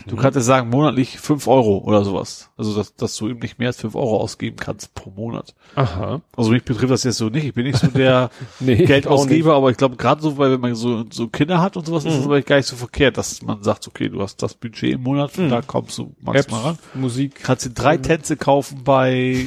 Du 0.06 0.16
kannst 0.16 0.36
jetzt 0.36 0.46
sagen, 0.46 0.70
monatlich 0.70 1.18
fünf 1.18 1.46
Euro 1.46 1.78
oder 1.78 2.02
sowas. 2.02 2.48
Also, 2.56 2.74
dass, 2.74 2.94
dass 2.96 3.14
du 3.16 3.28
eben 3.28 3.40
nicht 3.40 3.58
mehr 3.58 3.68
als 3.68 3.76
fünf 3.76 3.94
Euro 3.94 4.18
ausgeben 4.18 4.56
kannst 4.56 4.94
pro 4.94 5.10
Monat. 5.10 5.54
Aha. 5.74 6.22
Also 6.34 6.50
mich 6.50 6.64
betrifft 6.64 6.90
das 6.90 7.04
jetzt 7.04 7.18
so 7.18 7.28
nicht. 7.28 7.44
Ich 7.44 7.52
bin 7.52 7.64
nicht 7.66 7.78
so 7.78 7.88
der 7.88 8.30
Nee, 8.60 8.86
Geldausgeber, 8.86 9.54
aber 9.54 9.70
ich 9.70 9.76
glaube 9.76 9.96
gerade 9.96 10.22
so, 10.22 10.38
weil 10.38 10.50
wenn 10.52 10.60
man 10.60 10.74
so, 10.74 11.04
so 11.10 11.28
Kinder 11.28 11.60
hat 11.60 11.76
und 11.76 11.84
sowas, 11.86 12.04
Mhm. 12.04 12.10
ist 12.10 12.16
es 12.20 12.24
aber 12.24 12.40
gar 12.40 12.56
nicht 12.56 12.68
so 12.68 12.76
verkehrt, 12.76 13.18
dass 13.18 13.42
man 13.42 13.62
sagt, 13.62 13.86
okay, 13.86 14.08
du 14.08 14.22
hast 14.22 14.42
das 14.42 14.54
Budget 14.54 14.94
im 14.94 15.02
Monat, 15.02 15.36
Mhm. 15.36 15.50
da 15.50 15.60
kommst 15.60 15.98
du 15.98 16.14
maximal 16.22 16.62
ran. 16.62 16.78
Musik. 16.94 17.34
Kannst 17.42 17.66
dir 17.66 17.70
drei 17.70 17.98
Tänze 17.98 18.38
kaufen 18.38 18.80
bei 18.82 19.44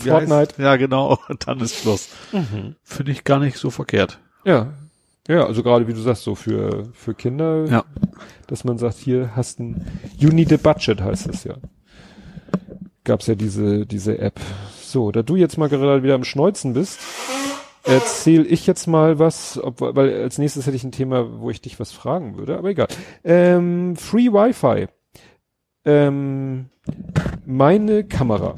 Fortnite. 0.00 0.54
heißt- 0.56 0.62
Ja, 0.62 0.74
genau, 0.74 1.18
und 1.28 1.46
dann 1.46 1.60
ist 1.60 1.76
Schluss. 1.76 2.08
Mhm. 2.32 2.74
Finde 2.82 3.12
ich 3.12 3.22
gar 3.22 3.38
nicht 3.38 3.56
so 3.58 3.70
verkehrt. 3.70 4.18
Ja. 4.44 4.72
Ja, 5.28 5.44
also 5.46 5.62
gerade 5.62 5.86
wie 5.86 5.92
du 5.92 6.00
sagst, 6.00 6.22
so 6.24 6.34
für, 6.34 6.88
für 6.94 7.14
Kinder, 7.14 7.66
Ja. 7.66 7.84
dass 8.46 8.64
man 8.64 8.78
sagt, 8.78 8.96
hier 8.96 9.36
hast 9.36 9.60
ein, 9.60 9.84
you 10.16 10.30
need 10.30 10.52
a 10.52 10.56
budget 10.56 11.00
heißt 11.02 11.28
das 11.28 11.44
ja. 11.44 11.54
Gab's 13.04 13.26
ja 13.26 13.34
diese, 13.34 13.86
diese 13.86 14.18
App. 14.18 14.40
So, 14.82 15.12
da 15.12 15.22
du 15.22 15.36
jetzt 15.36 15.58
mal 15.58 15.68
gerade 15.68 16.02
wieder 16.02 16.14
am 16.14 16.24
Schneuzen 16.24 16.72
bist, 16.72 16.98
erzähl 17.84 18.50
ich 18.50 18.66
jetzt 18.66 18.86
mal 18.86 19.18
was, 19.18 19.62
ob, 19.62 19.80
weil 19.80 20.22
als 20.22 20.38
nächstes 20.38 20.66
hätte 20.66 20.76
ich 20.76 20.84
ein 20.84 20.92
Thema, 20.92 21.40
wo 21.40 21.50
ich 21.50 21.60
dich 21.60 21.78
was 21.78 21.92
fragen 21.92 22.36
würde, 22.38 22.56
aber 22.56 22.70
egal. 22.70 22.88
Ähm, 23.22 23.96
Free 23.96 24.32
Wi-Fi. 24.32 24.88
Ähm, 25.84 26.66
meine 27.46 28.04
Kamera, 28.04 28.54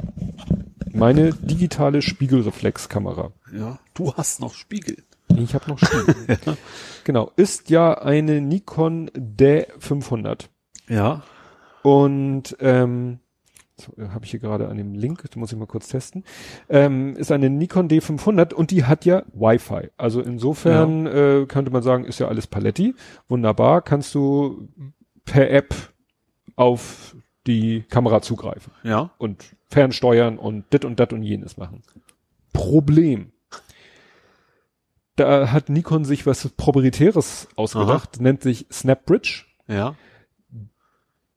meine 0.92 1.32
digitale 1.32 2.00
Spiegelreflexkamera, 2.02 3.32
Ja. 3.56 3.78
Du 3.94 4.14
hast 4.14 4.40
noch 4.40 4.54
Spiegel. 4.54 4.96
Ich 5.36 5.54
habe 5.54 5.68
noch 5.68 5.78
Spiegel. 5.78 6.14
Genau, 7.04 7.32
ist 7.36 7.70
ja 7.70 7.94
eine 7.94 8.40
Nikon 8.42 9.08
D500. 9.10 10.48
Ja. 10.88 11.22
Und 11.82 12.56
ähm, 12.60 13.20
habe 14.10 14.24
ich 14.26 14.30
hier 14.32 14.38
gerade 14.40 14.68
an 14.68 14.76
dem 14.76 14.94
Link, 14.94 15.22
das 15.22 15.34
muss 15.36 15.50
ich 15.50 15.58
mal 15.58 15.66
kurz 15.66 15.88
testen, 15.88 16.24
ähm, 16.68 17.16
ist 17.16 17.32
eine 17.32 17.48
Nikon 17.48 17.88
D500 17.88 18.52
und 18.52 18.70
die 18.70 18.84
hat 18.84 19.06
ja 19.06 19.22
Wi-Fi. 19.32 19.88
Also 19.96 20.20
insofern 20.20 21.06
äh, 21.06 21.46
könnte 21.48 21.70
man 21.70 21.82
sagen, 21.82 22.04
ist 22.04 22.18
ja 22.20 22.28
alles 22.28 22.46
Paletti. 22.46 22.94
Wunderbar, 23.28 23.80
kannst 23.80 24.14
du 24.14 24.68
per 25.24 25.50
App 25.50 25.74
auf 26.56 27.16
die 27.46 27.82
Kamera 27.88 28.20
zugreifen 28.20 28.72
Ja. 28.82 29.10
und 29.16 29.56
fernsteuern 29.70 30.38
und 30.38 30.70
dit 30.72 30.84
und 30.84 31.00
dat 31.00 31.14
und 31.14 31.22
jenes 31.22 31.56
machen. 31.56 31.82
Problem. 32.52 33.32
Da 35.20 35.52
hat 35.52 35.68
Nikon 35.68 36.04
sich 36.06 36.24
was 36.26 36.48
Proprietäres 36.48 37.48
ausgedacht, 37.56 38.20
nennt 38.20 38.42
sich 38.42 38.66
SnapBridge. 38.72 39.44
Ja. 39.68 39.94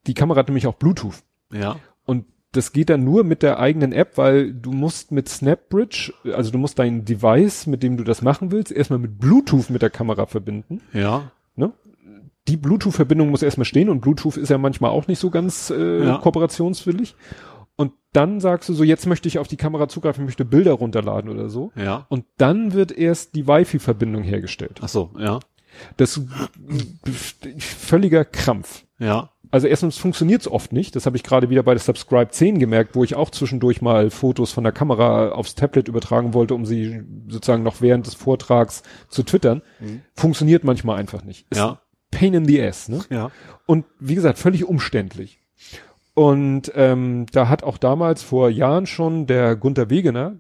Die 0.08 0.14
Kamera 0.14 0.40
hat 0.40 0.48
nämlich 0.48 0.68
auch 0.68 0.76
Bluetooth. 0.76 1.16
Ja. 1.52 1.76
Und 2.06 2.26
das 2.54 2.72
geht 2.72 2.90
dann 2.90 3.04
nur 3.04 3.24
mit 3.24 3.42
der 3.44 3.60
eigenen 3.60 3.92
App, 3.92 4.18
weil 4.18 4.54
du 4.54 4.72
musst 4.72 5.12
mit 5.12 5.28
SnapBridge, 5.28 6.14
also 6.34 6.52
du 6.52 6.58
musst 6.58 6.80
dein 6.80 7.04
Device, 7.04 7.68
mit 7.68 7.84
dem 7.84 7.98
du 7.98 8.04
das 8.04 8.22
machen 8.22 8.52
willst, 8.52 8.72
erstmal 8.72 9.00
mit 9.00 9.20
Bluetooth 9.20 9.70
mit 9.70 9.82
der 9.82 9.90
Kamera 9.90 10.26
verbinden. 10.28 10.82
Ja. 10.94 11.32
Ne? 11.56 11.74
Die 12.48 12.58
Bluetooth-Verbindung 12.58 13.30
muss 13.32 13.42
erstmal 13.42 13.66
stehen 13.66 13.90
und 13.90 14.02
Bluetooth 14.02 14.38
ist 14.38 14.50
ja 14.50 14.58
manchmal 14.58 14.92
auch 14.92 15.08
nicht 15.08 15.20
so 15.20 15.30
ganz 15.30 15.70
äh, 15.72 16.06
Ja. 16.06 16.18
kooperationswillig. 16.18 17.16
Dann 18.14 18.40
sagst 18.40 18.70
du 18.70 18.74
so, 18.74 18.84
jetzt 18.84 19.08
möchte 19.08 19.28
ich 19.28 19.40
auf 19.40 19.48
die 19.48 19.58
Kamera 19.58 19.88
zugreifen, 19.88 20.26
möchte 20.26 20.46
Bilder 20.46 20.74
runterladen 20.74 21.30
oder 21.30 21.50
so. 21.50 21.72
Ja. 21.76 22.06
Und 22.10 22.26
dann 22.38 22.74
wird 22.74 22.92
erst 22.92 23.36
die 23.36 23.48
Wi-Fi-Verbindung 23.48 24.24
hergestellt. 24.24 24.80
Ach 24.82 24.90
so, 24.90 25.12
ja. 25.18 25.40
Das 25.98 26.18
ist 27.06 27.48
völliger 27.60 28.24
Krampf. 28.26 28.86
Ja. 29.00 29.32
Also 29.50 29.68
erstens 29.68 29.98
funktioniert 29.98 30.42
es 30.42 30.48
oft 30.48 30.74
nicht. 30.74 30.96
Das 30.96 31.06
habe 31.06 31.16
ich 31.16 31.24
gerade 31.24 31.50
wieder 31.50 31.62
bei 31.62 31.74
der 31.74 31.82
Subscribe 31.82 32.30
10 32.30 32.58
gemerkt, 32.58 32.96
wo 32.96 33.04
ich 33.04 33.14
auch 33.14 33.30
zwischendurch 33.30 33.82
mal 33.82 34.10
Fotos 34.10 34.52
von 34.52 34.64
der 34.64 34.74
Kamera 34.74 35.30
aufs 35.30 35.54
Tablet 35.54 35.88
übertragen 35.88 36.34
wollte, 36.34 36.56
um 36.56 36.66
sie 36.66 37.04
sozusagen 37.28 37.62
noch 37.62 37.82
während 37.82 38.08
des 38.08 38.16
Vortrags 38.16 38.82
zu 39.10 39.22
twittern. 39.22 39.62
Funktioniert 40.16 40.64
manchmal 40.64 41.00
einfach 41.00 41.24
nicht. 41.24 41.46
Ist 41.52 41.58
Ja. 41.58 41.82
Pain 42.10 42.34
in 42.34 42.46
the 42.46 42.62
ass, 42.62 42.90
ne? 42.90 43.02
Ja. 43.10 43.32
Und 43.66 43.86
wie 44.00 44.16
gesagt, 44.16 44.40
völlig 44.40 44.66
umständlich. 44.66 45.40
Und 46.16 46.72
ähm, 46.76 47.26
da 47.32 47.50
hat 47.50 47.64
auch 47.64 47.78
damals 47.78 48.22
vor 48.22 48.50
Jahren 48.50 48.86
schon 48.86 49.26
der 49.26 49.56
Gunther 49.56 49.90
Wegener 49.90 50.36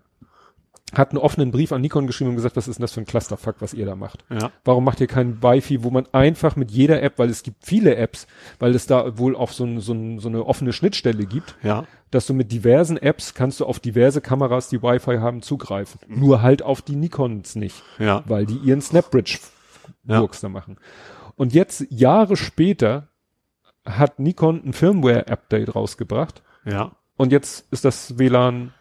hat 0.94 1.10
einen 1.10 1.18
offenen 1.18 1.50
Brief 1.50 1.72
an 1.72 1.82
Nikon 1.82 2.06
geschrieben 2.06 2.30
und 2.30 2.36
gesagt, 2.36 2.56
was 2.56 2.68
ist 2.68 2.78
denn 2.78 2.84
das 2.84 2.92
für 2.92 3.02
ein 3.02 3.08
Clusterfuck, 3.08 3.56
was 3.62 3.74
ihr 3.74 3.88
da 3.88 3.96
macht? 3.96 4.24
Ja. 4.30 4.52
Warum 4.64 4.84
macht 4.84 5.02
ihr 5.02 5.08
kein 5.08 5.42
Wi-Fi, 5.42 5.84
wo 5.84 5.90
man 5.90 6.06
einfach 6.12 6.56
mit 6.56 6.70
jeder 6.70 7.02
App, 7.02 7.18
weil 7.18 7.32
es 7.32 7.42
gibt 7.42 7.66
viele 7.66 7.96
Apps, 7.96 8.28
weil 8.60 8.76
es 8.76 8.86
da 8.86 9.18
wohl 9.18 9.36
auch 9.36 9.50
so, 9.52 9.64
ein, 9.66 9.80
so, 9.80 9.94
ein, 9.94 10.20
so 10.20 10.30
eine 10.30 10.46
offene 10.46 10.72
Schnittstelle 10.72 11.26
gibt, 11.26 11.56
Ja. 11.64 11.86
dass 12.12 12.28
du 12.28 12.36
mit 12.36 12.52
diversen 12.52 12.98
Apps 12.98 13.34
kannst 13.34 13.60
du 13.60 13.66
auf 13.66 13.80
diverse 13.80 14.22
Kameras, 14.22 14.70
die 14.70 14.84
Wi-Fi 14.84 15.18
haben, 15.18 15.42
zugreifen. 15.42 16.00
Nur 16.08 16.44
halt 16.44 16.62
auf 16.62 16.84
die 16.84 16.96
Nikons 16.96 17.56
nicht, 17.56 17.82
Ja. 17.98 18.24
weil 18.28 18.46
die 18.46 18.58
ihren 18.58 18.82
Snapbridge 18.82 19.40
Ja. 20.06 20.20
Burks 20.20 20.42
da 20.42 20.50
machen. 20.50 20.78
Und 21.36 21.56
jetzt, 21.56 21.88
Jahre 21.90 22.36
später, 22.38 23.08
hat 23.86 24.20
Nikon 24.20 24.62
ein 24.66 24.74
Firmware-Update 24.74 25.76
rausgebracht 25.76 26.42
Ja. 26.66 26.92
und 27.18 27.32
jetzt 27.32 27.66
ist 27.72 27.86
das 27.86 28.18
WLAN 28.18 28.74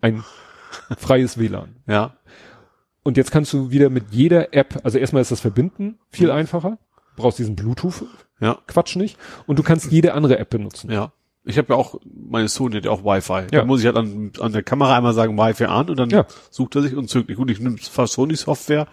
ein 0.00 0.24
freies 0.98 1.38
WLAN. 1.38 1.76
Ja. 1.86 2.14
Und 3.02 3.16
jetzt 3.16 3.30
kannst 3.30 3.52
du 3.52 3.70
wieder 3.70 3.88
mit 3.90 4.06
jeder 4.10 4.52
App, 4.54 4.80
also 4.84 4.98
erstmal 4.98 5.22
ist 5.22 5.30
das 5.30 5.40
Verbinden 5.40 5.98
viel 6.10 6.30
einfacher, 6.30 6.78
brauchst 7.16 7.38
diesen 7.38 7.56
Bluetooth-Quatsch 7.56 8.94
Ja. 8.96 9.00
nicht 9.02 9.18
und 9.46 9.58
du 9.58 9.62
kannst 9.62 9.90
jede 9.90 10.14
andere 10.14 10.38
App 10.38 10.50
benutzen. 10.50 10.90
Ja. 10.90 11.12
Ich 11.44 11.56
habe 11.56 11.72
ja 11.72 11.78
auch, 11.78 11.98
meine 12.04 12.48
Sony 12.48 12.76
hat 12.76 12.84
ja 12.84 12.90
auch 12.90 13.04
Wi-Fi. 13.04 13.32
Ja. 13.54 13.60
Da 13.60 13.64
muss 13.64 13.80
ich 13.80 13.86
halt 13.86 13.96
an, 13.96 14.32
an 14.38 14.52
der 14.52 14.62
Kamera 14.62 14.94
einmal 14.96 15.14
sagen 15.14 15.38
Wi-Fi 15.38 15.64
an 15.64 15.88
und 15.88 15.98
dann 15.98 16.10
Ja. 16.10 16.26
sucht 16.50 16.76
er 16.76 16.82
sich 16.82 16.94
und 16.94 17.08
zügig. 17.08 17.36
Gut, 17.38 17.50
ich 17.50 17.58
nehme 17.60 17.78
fast 17.78 18.12
Sony-Software, 18.14 18.86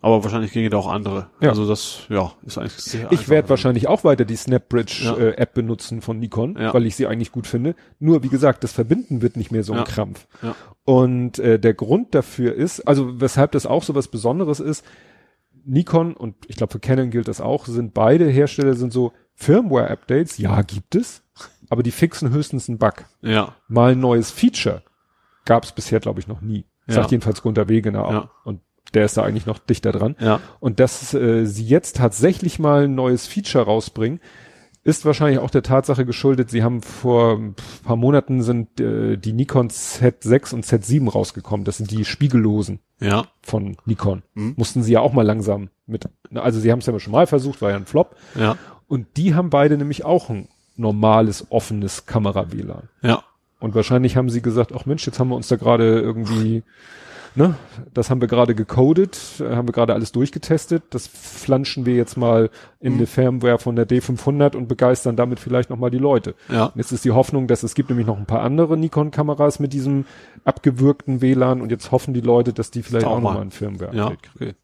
aber 0.00 0.22
wahrscheinlich 0.22 0.52
ginge 0.52 0.70
da 0.70 0.76
auch 0.76 0.88
andere. 0.88 1.28
Ja. 1.40 1.48
Also 1.50 1.66
das, 1.66 2.00
ja, 2.08 2.32
ist 2.44 2.58
eigentlich 2.58 2.74
sehr 2.74 3.10
Ich 3.12 3.28
werde 3.28 3.48
wahrscheinlich 3.48 3.88
auch 3.88 4.04
weiter 4.04 4.24
die 4.24 4.36
Snapbridge 4.36 5.02
Ja. 5.04 5.16
äh, 5.16 5.30
App 5.36 5.54
benutzen 5.54 6.00
von 6.02 6.18
Nikon, 6.18 6.56
Ja. 6.58 6.72
weil 6.74 6.86
ich 6.86 6.94
sie 6.96 7.06
eigentlich 7.06 7.32
gut 7.32 7.46
finde. 7.46 7.74
Nur 7.98 8.22
wie 8.22 8.28
gesagt, 8.28 8.62
das 8.62 8.72
Verbinden 8.72 9.22
wird 9.22 9.36
nicht 9.36 9.50
mehr 9.50 9.64
so 9.64 9.72
ein. 9.72 9.84
Krampf. 9.84 10.26
Und 10.84 11.38
äh, 11.38 11.58
der 11.58 11.74
Grund 11.74 12.14
dafür 12.14 12.54
ist, 12.54 12.80
also 12.86 13.20
weshalb 13.20 13.52
das 13.52 13.66
auch 13.66 13.82
so 13.82 13.94
was 13.94 14.08
Besonderes 14.08 14.60
ist, 14.60 14.84
Nikon 15.64 16.14
und 16.14 16.36
ich 16.46 16.56
glaube 16.56 16.72
für 16.72 16.78
Canon 16.78 17.10
gilt 17.10 17.26
das 17.26 17.40
auch, 17.40 17.66
sind 17.66 17.92
beide 17.92 18.26
Hersteller 18.28 18.74
sind 18.74 18.92
so 18.92 19.12
Firmware-Updates, 19.34 20.38
ja 20.38 20.62
gibt 20.62 20.94
es, 20.94 21.22
aber 21.68 21.82
die 21.82 21.90
fixen 21.90 22.30
höchstens 22.30 22.68
einen 22.68 22.78
Bug. 22.78 23.04
Ja. 23.22 23.54
Mal 23.68 23.92
ein 23.92 24.00
neues 24.00 24.30
Feature 24.30 24.82
gab 25.44 25.64
es 25.64 25.72
bisher, 25.72 26.00
glaube 26.00 26.20
ich, 26.20 26.28
noch 26.28 26.40
nie. 26.40 26.64
Sagt 26.88 27.10
jedenfalls 27.10 27.42
Gunther 27.42 27.68
Wegener 27.68 28.04
auch. 28.04 28.28
Und 28.44 28.60
der 28.94 29.04
ist 29.04 29.16
da 29.16 29.22
eigentlich 29.22 29.46
noch 29.46 29.58
dichter 29.58 29.92
dran. 29.92 30.16
Ja. 30.20 30.40
Und 30.60 30.80
dass 30.80 31.12
äh, 31.14 31.44
sie 31.46 31.64
jetzt 31.64 31.96
tatsächlich 31.96 32.58
mal 32.58 32.84
ein 32.84 32.94
neues 32.94 33.26
Feature 33.26 33.64
rausbringen, 33.64 34.20
ist 34.84 35.04
wahrscheinlich 35.04 35.40
auch 35.40 35.50
der 35.50 35.64
Tatsache 35.64 36.06
geschuldet, 36.06 36.48
sie 36.48 36.62
haben 36.62 36.80
vor 36.80 37.36
ein 37.38 37.56
paar 37.84 37.96
Monaten 37.96 38.42
sind 38.42 38.80
äh, 38.80 39.16
die 39.16 39.32
Nikon 39.32 39.68
Z6 39.68 40.54
und 40.54 40.64
Z7 40.64 41.10
rausgekommen. 41.10 41.64
Das 41.64 41.78
sind 41.78 41.90
die 41.90 42.04
spiegellosen 42.04 42.78
Ja. 43.00 43.24
von 43.42 43.76
Nikon. 43.84 44.22
Mhm. 44.34 44.54
Mussten 44.56 44.84
sie 44.84 44.92
ja 44.92 45.00
auch 45.00 45.12
mal 45.12 45.26
langsam 45.26 45.70
mit, 45.86 46.08
also 46.34 46.60
sie 46.60 46.70
haben 46.70 46.78
es 46.78 46.86
ja 46.86 46.96
schon 47.00 47.12
mal 47.12 47.26
versucht, 47.26 47.62
war 47.62 47.70
ja 47.70 47.76
ein 47.76 47.86
Flop. 47.86 48.14
Ja. 48.36 48.56
Und 48.86 49.08
die 49.16 49.34
haben 49.34 49.50
beide 49.50 49.76
nämlich 49.76 50.04
auch 50.04 50.30
ein 50.30 50.48
normales, 50.76 51.46
offenes 51.50 52.06
Kamera-WLAN. 52.06 52.88
Ja. 53.02 53.24
Und 53.58 53.74
wahrscheinlich 53.74 54.16
haben 54.16 54.30
sie 54.30 54.42
gesagt, 54.42 54.72
ach 54.72 54.86
Mensch, 54.86 55.04
jetzt 55.04 55.18
haben 55.18 55.30
wir 55.30 55.36
uns 55.36 55.48
da 55.48 55.56
gerade 55.56 55.98
irgendwie, 55.98 56.62
ne, 57.36 57.54
das 57.94 58.10
haben 58.10 58.20
wir 58.20 58.28
gerade 58.28 58.54
gecodet, 58.54 59.18
äh, 59.40 59.54
haben 59.54 59.68
wir 59.68 59.72
gerade 59.72 59.94
alles 59.94 60.10
durchgetestet, 60.12 60.82
das 60.90 61.06
flanschen 61.06 61.86
wir 61.86 61.94
jetzt 61.94 62.16
mal 62.16 62.50
in 62.80 62.92
Mhm. 62.94 62.98
eine 62.98 63.06
Firmware 63.06 63.58
von 63.58 63.76
der 63.76 63.86
D500 63.86 64.56
und 64.56 64.66
begeistern 64.68 65.14
damit 65.16 65.38
vielleicht 65.38 65.70
nochmal 65.70 65.90
die 65.90 65.98
Leute. 65.98 66.34
Ja. 66.48 66.72
Jetzt 66.74 66.92
ist 66.92 67.04
die 67.04 67.12
Hoffnung, 67.12 67.46
dass 67.46 67.62
es 67.62 67.74
gibt 67.74 67.90
nämlich 67.90 68.06
noch 68.06 68.18
ein 68.18 68.26
paar 68.26 68.40
andere 68.42 68.76
Nikon-Kameras 68.76 69.60
mit 69.60 69.72
diesem 69.72 70.04
abgewürgten 70.44 71.20
WLAN 71.20 71.60
und 71.60 71.70
jetzt 71.70 71.92
hoffen 71.92 72.14
die 72.14 72.20
Leute, 72.20 72.52
dass 72.52 72.70
die 72.70 72.82
vielleicht 72.82 73.06
Auch 73.06 73.12
auch, 73.16 73.20
mal. 73.20 73.30
nochmal 73.30 73.42
ein 73.42 73.50
Firmware 73.50 73.94
Ja. 73.94 74.06
kriegen. 74.08 74.20
Okay. 74.34 74.54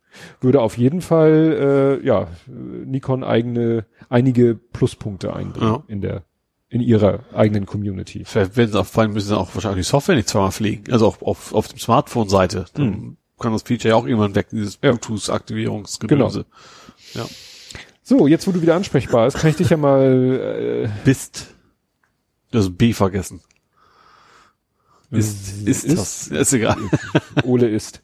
Würde 0.41 0.61
auf 0.61 0.77
jeden 0.77 1.01
Fall, 1.01 1.99
äh, 2.03 2.07
ja, 2.07 2.27
Nikon 2.47 3.25
eigene, 3.25 3.87
einige 4.11 4.55
Pluspunkte 4.55 5.35
einbringen 5.35 5.73
Ja. 5.73 5.83
in 5.89 6.01
der, 6.03 6.23
in 6.73 6.81
ihrer 6.81 7.21
eigenen 7.35 7.67
Community. 7.67 8.25
Sie 8.27 8.79
auch, 8.79 8.87
vor 8.87 9.03
allem 9.03 9.13
müssen 9.13 9.29
sie 9.29 9.37
auch 9.37 9.55
wahrscheinlich 9.55 9.85
die 9.87 9.91
Software 9.91 10.15
nicht 10.17 10.29
zweimal 10.29 10.53
pflegen. 10.53 10.91
Also 10.91 11.07
auch 11.07 11.21
auf, 11.21 11.53
auf 11.53 11.69
dem 11.69 11.79
Smartphone-Seite. 11.79 12.65
Dann 12.73 12.85
Hm. 12.95 13.17
kann 13.39 13.53
das 13.53 13.63
Feature 13.63 13.91
ja 13.91 13.97
auch 13.97 14.07
irgendwann 14.07 14.35
weg, 14.35 14.47
dieses 14.51 14.79
Ja. 14.83 14.91
Bluetooth-Aktivierungsgedöse. 14.93 16.47
Ja. 17.13 17.27
So, 18.03 18.27
jetzt 18.27 18.47
wo 18.47 18.53
du 18.53 18.63
wieder 18.63 18.75
ansprechbar 18.75 19.27
bist, 19.27 19.37
kann 19.37 19.51
ich 19.51 19.57
dich 19.57 19.69
ja 19.69 19.77
mal, 19.77 20.87
äh, 20.87 20.89
Bist. 21.05 21.49
Das 22.51 22.71
B 22.71 22.95
vergessen. 22.95 23.41
Ist, 25.11 25.67
ist, 25.69 25.85
ist 25.85 25.99
das? 25.99 26.29
Ist 26.29 26.53
egal. 26.55 26.79
Ole 27.45 27.69
ist. 27.69 28.01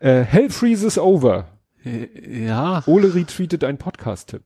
Äh, 0.00 0.22
Hell 0.22 0.50
freezes 0.50 0.98
over. 0.98 1.46
Ja. 1.84 2.82
Ole 2.86 3.14
retweetet 3.14 3.62
ein 3.62 3.78
Podcast-Tipp. 3.78 4.42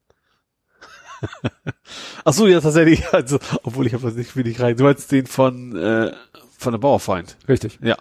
Ach 2.24 2.32
so, 2.32 2.46
ja, 2.46 2.60
tatsächlich. 2.60 3.02
Also, 3.12 3.38
obwohl 3.62 3.86
ich 3.86 3.94
habe 3.94 4.04
das 4.04 4.14
nicht 4.14 4.36
wenig 4.36 4.60
rein. 4.60 4.76
Du 4.76 4.84
meinst 4.84 5.10
den 5.12 5.26
von, 5.26 5.76
äh, 5.76 6.12
von 6.58 6.72
der 6.72 6.78
Bauerfeind. 6.78 7.36
Richtig. 7.48 7.78
Ja. 7.82 7.96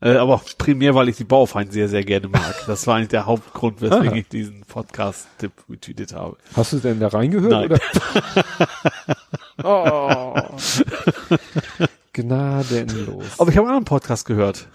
Äh, 0.00 0.16
aber 0.16 0.34
auch 0.34 0.44
primär, 0.58 0.94
weil 0.94 1.08
ich 1.08 1.16
die 1.16 1.24
Bauerfeind 1.24 1.72
sehr, 1.72 1.88
sehr 1.88 2.04
gerne 2.04 2.28
mag. 2.28 2.54
Das 2.66 2.86
war 2.86 2.96
eigentlich 2.96 3.08
der 3.08 3.24
Hauptgrund, 3.26 3.80
weswegen 3.80 4.08
Aha. 4.08 4.16
ich 4.16 4.28
diesen 4.28 4.60
Podcast-Tipp 4.62 5.52
retweetet 5.70 6.14
habe. 6.14 6.36
Hast 6.54 6.72
du 6.74 6.78
denn 6.78 7.00
da 7.00 7.08
reingehört? 7.08 7.50
Nein. 7.50 7.72
Oder? 7.72 7.80
oh. 9.64 10.34
Gnadenlos. 12.12 13.24
Aber 13.38 13.50
ich 13.50 13.56
habe 13.56 13.66
einen 13.68 13.76
anderen 13.76 13.84
Podcast 13.84 14.26
gehört. 14.26 14.68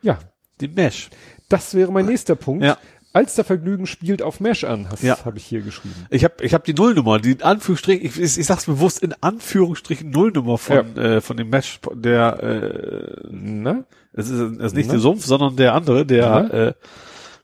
Ja, 0.00 0.18
Den 0.60 0.74
Mesh. 0.74 1.10
das 1.48 1.74
wäre 1.74 1.92
mein 1.92 2.06
nächster 2.06 2.34
Punkt. 2.34 2.64
Ja. 2.64 2.78
Alstervergnügen 3.12 3.86
spielt 3.86 4.22
auf 4.22 4.40
Mesh 4.40 4.64
an, 4.64 4.88
Ja. 5.02 5.24
habe 5.24 5.36
ich 5.38 5.44
hier 5.44 5.60
geschrieben. 5.62 6.06
Ich 6.10 6.24
habe 6.24 6.34
ich 6.42 6.54
hab 6.54 6.64
die 6.64 6.74
Nullnummer, 6.74 7.18
die 7.18 7.32
in 7.32 7.42
Anführungsstrichen, 7.42 8.04
ich, 8.06 8.18
ich, 8.18 8.38
ich 8.38 8.46
sag's 8.46 8.64
bewusst, 8.66 9.02
in 9.02 9.14
Anführungsstrichen 9.20 10.10
Nullnummer 10.10 10.56
von, 10.58 10.96
äh, 10.96 11.20
von 11.20 11.36
dem 11.36 11.50
Mesh, 11.50 11.78
der, 11.94 12.42
äh, 12.42 13.26
Na? 13.30 13.84
es 14.12 14.28
ist, 14.30 14.40
es 14.40 14.58
ist 14.66 14.74
nicht 14.74 14.86
Na? 14.86 14.92
der 14.92 15.00
Sumpf, 15.00 15.24
sondern 15.24 15.56
der 15.56 15.74
andere, 15.74 16.06
der, 16.06 16.18
Ja. 16.26 16.40
äh, 16.48 16.74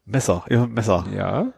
Messer, 0.06 0.44
ja, 0.48 0.66
Messer. 0.66 1.04
Ja. 1.14 1.52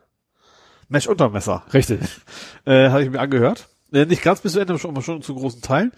Mesh 0.89 1.07
Untermesser. 1.07 1.63
Richtig. 1.73 2.01
Äh, 2.67 2.91
habe 2.91 3.03
ich 3.05 3.11
mir 3.11 3.21
angehört. 3.21 3.69
Äh, 3.93 4.05
nicht 4.07 4.23
ganz 4.23 4.41
bis 4.41 4.53
zu 4.53 4.61
Ende, 4.61 4.73
aber 4.75 4.81
schon, 4.81 4.91
aber 4.91 5.03
schon 5.03 5.23
zu 5.23 5.35
großen 5.35 5.63
Teilen. 5.63 5.93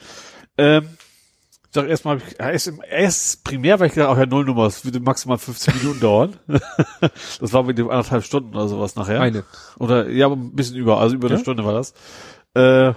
Ähm, 0.58 0.86
ich 1.72 1.74
sag 1.74 1.88
erstmal, 1.88 2.20
erst, 2.38 2.66
im- 2.68 2.82
erst 2.86 3.44
primär, 3.44 3.80
weil 3.80 3.86
ich 3.86 3.94
gedacht, 3.94 4.10
auch 4.10 4.18
ja 4.18 4.26
Nullnummer, 4.26 4.66
es 4.66 4.84
würde 4.84 5.00
maximal 5.00 5.38
15 5.38 5.74
Minuten 5.78 6.00
dauern. 6.00 6.36
das 7.40 7.52
war 7.54 7.62
mit 7.62 7.78
dem 7.78 7.88
anderthalb 7.88 8.24
Stunden 8.24 8.54
oder 8.54 8.68
sowas 8.68 8.94
nachher. 8.94 9.22
Eine. 9.22 9.44
Oder 9.78 10.10
ja, 10.10 10.26
aber 10.26 10.36
ein 10.36 10.54
bisschen 10.54 10.76
über, 10.76 11.00
also 11.00 11.14
über 11.14 11.28
eine 11.28 11.36
Ja? 11.36 11.40
Stunde 11.40 11.64
war 11.64 11.72
das. 11.72 11.94
Äh, 12.52 12.92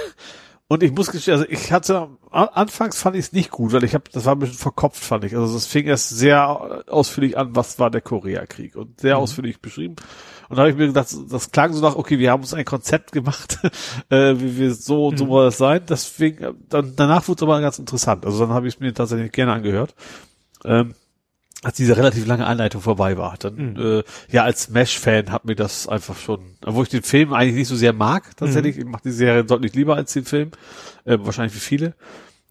und 0.68 0.82
ich 0.82 0.90
muss 0.92 1.10
gestehen, 1.10 1.34
also 1.34 1.44
ich 1.50 1.70
hatte 1.70 2.08
anfangs 2.30 2.98
fand 2.98 3.14
ich 3.16 3.26
es 3.26 3.32
nicht 3.34 3.50
gut, 3.50 3.72
weil 3.72 3.84
ich 3.84 3.92
habe, 3.92 4.04
das 4.10 4.24
war 4.24 4.34
ein 4.34 4.38
bisschen 4.38 4.56
verkopft, 4.56 5.04
fand 5.04 5.24
ich. 5.24 5.36
Also 5.36 5.54
es 5.54 5.66
fing 5.66 5.84
erst 5.86 6.08
sehr 6.08 6.84
ausführlich 6.88 7.36
an, 7.36 7.54
was 7.56 7.78
war 7.78 7.90
der 7.90 8.00
Koreakrieg 8.00 8.74
und 8.76 9.00
sehr 9.02 9.18
ausführlich 9.18 9.60
beschrieben. 9.60 9.96
Und 10.48 10.56
da 10.56 10.62
habe 10.62 10.70
ich 10.70 10.76
mir 10.76 10.86
gedacht, 10.86 11.14
das 11.30 11.50
klang 11.50 11.72
so 11.72 11.82
nach, 11.82 11.96
okay, 11.96 12.18
wir 12.18 12.30
haben 12.30 12.40
uns 12.40 12.54
ein 12.54 12.64
Konzept 12.64 13.12
gemacht, 13.12 13.58
äh, 14.10 14.34
wie 14.36 14.56
wir 14.58 14.74
so 14.74 15.08
und 15.08 15.18
so 15.18 15.26
soll 15.26 15.44
das 15.46 15.58
sein. 15.58 15.82
Deswegen, 15.88 16.44
äh, 16.44 16.52
dann 16.68 16.94
danach 16.96 17.28
wurde 17.28 17.38
es 17.38 17.42
aber 17.42 17.60
ganz 17.60 17.78
interessant. 17.78 18.24
Also 18.24 18.40
dann 18.40 18.50
habe 18.50 18.68
ich 18.68 18.74
es 18.74 18.80
mir 18.80 18.94
tatsächlich 18.94 19.32
gerne 19.32 19.52
angehört. 19.52 19.94
Ähm, 20.64 20.94
als 21.62 21.76
diese 21.76 21.96
relativ 21.96 22.26
lange 22.26 22.46
Einleitung 22.46 22.80
vorbei 22.80 23.18
war. 23.18 23.36
Dann, 23.36 23.76
äh, 23.76 24.02
ja, 24.30 24.44
als 24.44 24.70
Mesh-Fan 24.70 25.32
hat 25.32 25.44
mir 25.44 25.56
das 25.56 25.88
einfach 25.88 26.16
schon, 26.16 26.56
obwohl 26.64 26.84
ich 26.84 26.88
den 26.88 27.02
Film 27.02 27.32
eigentlich 27.32 27.56
nicht 27.56 27.68
so 27.68 27.74
sehr 27.74 27.92
mag, 27.92 28.36
tatsächlich, 28.36 28.78
ich 28.78 28.84
mache 28.84 29.02
die 29.04 29.10
Serie 29.10 29.44
deutlich 29.44 29.74
lieber 29.74 29.96
als 29.96 30.12
den 30.12 30.24
Film, 30.24 30.52
äh, 31.04 31.18
wahrscheinlich 31.20 31.54
wie 31.54 31.60
viele. 31.60 31.94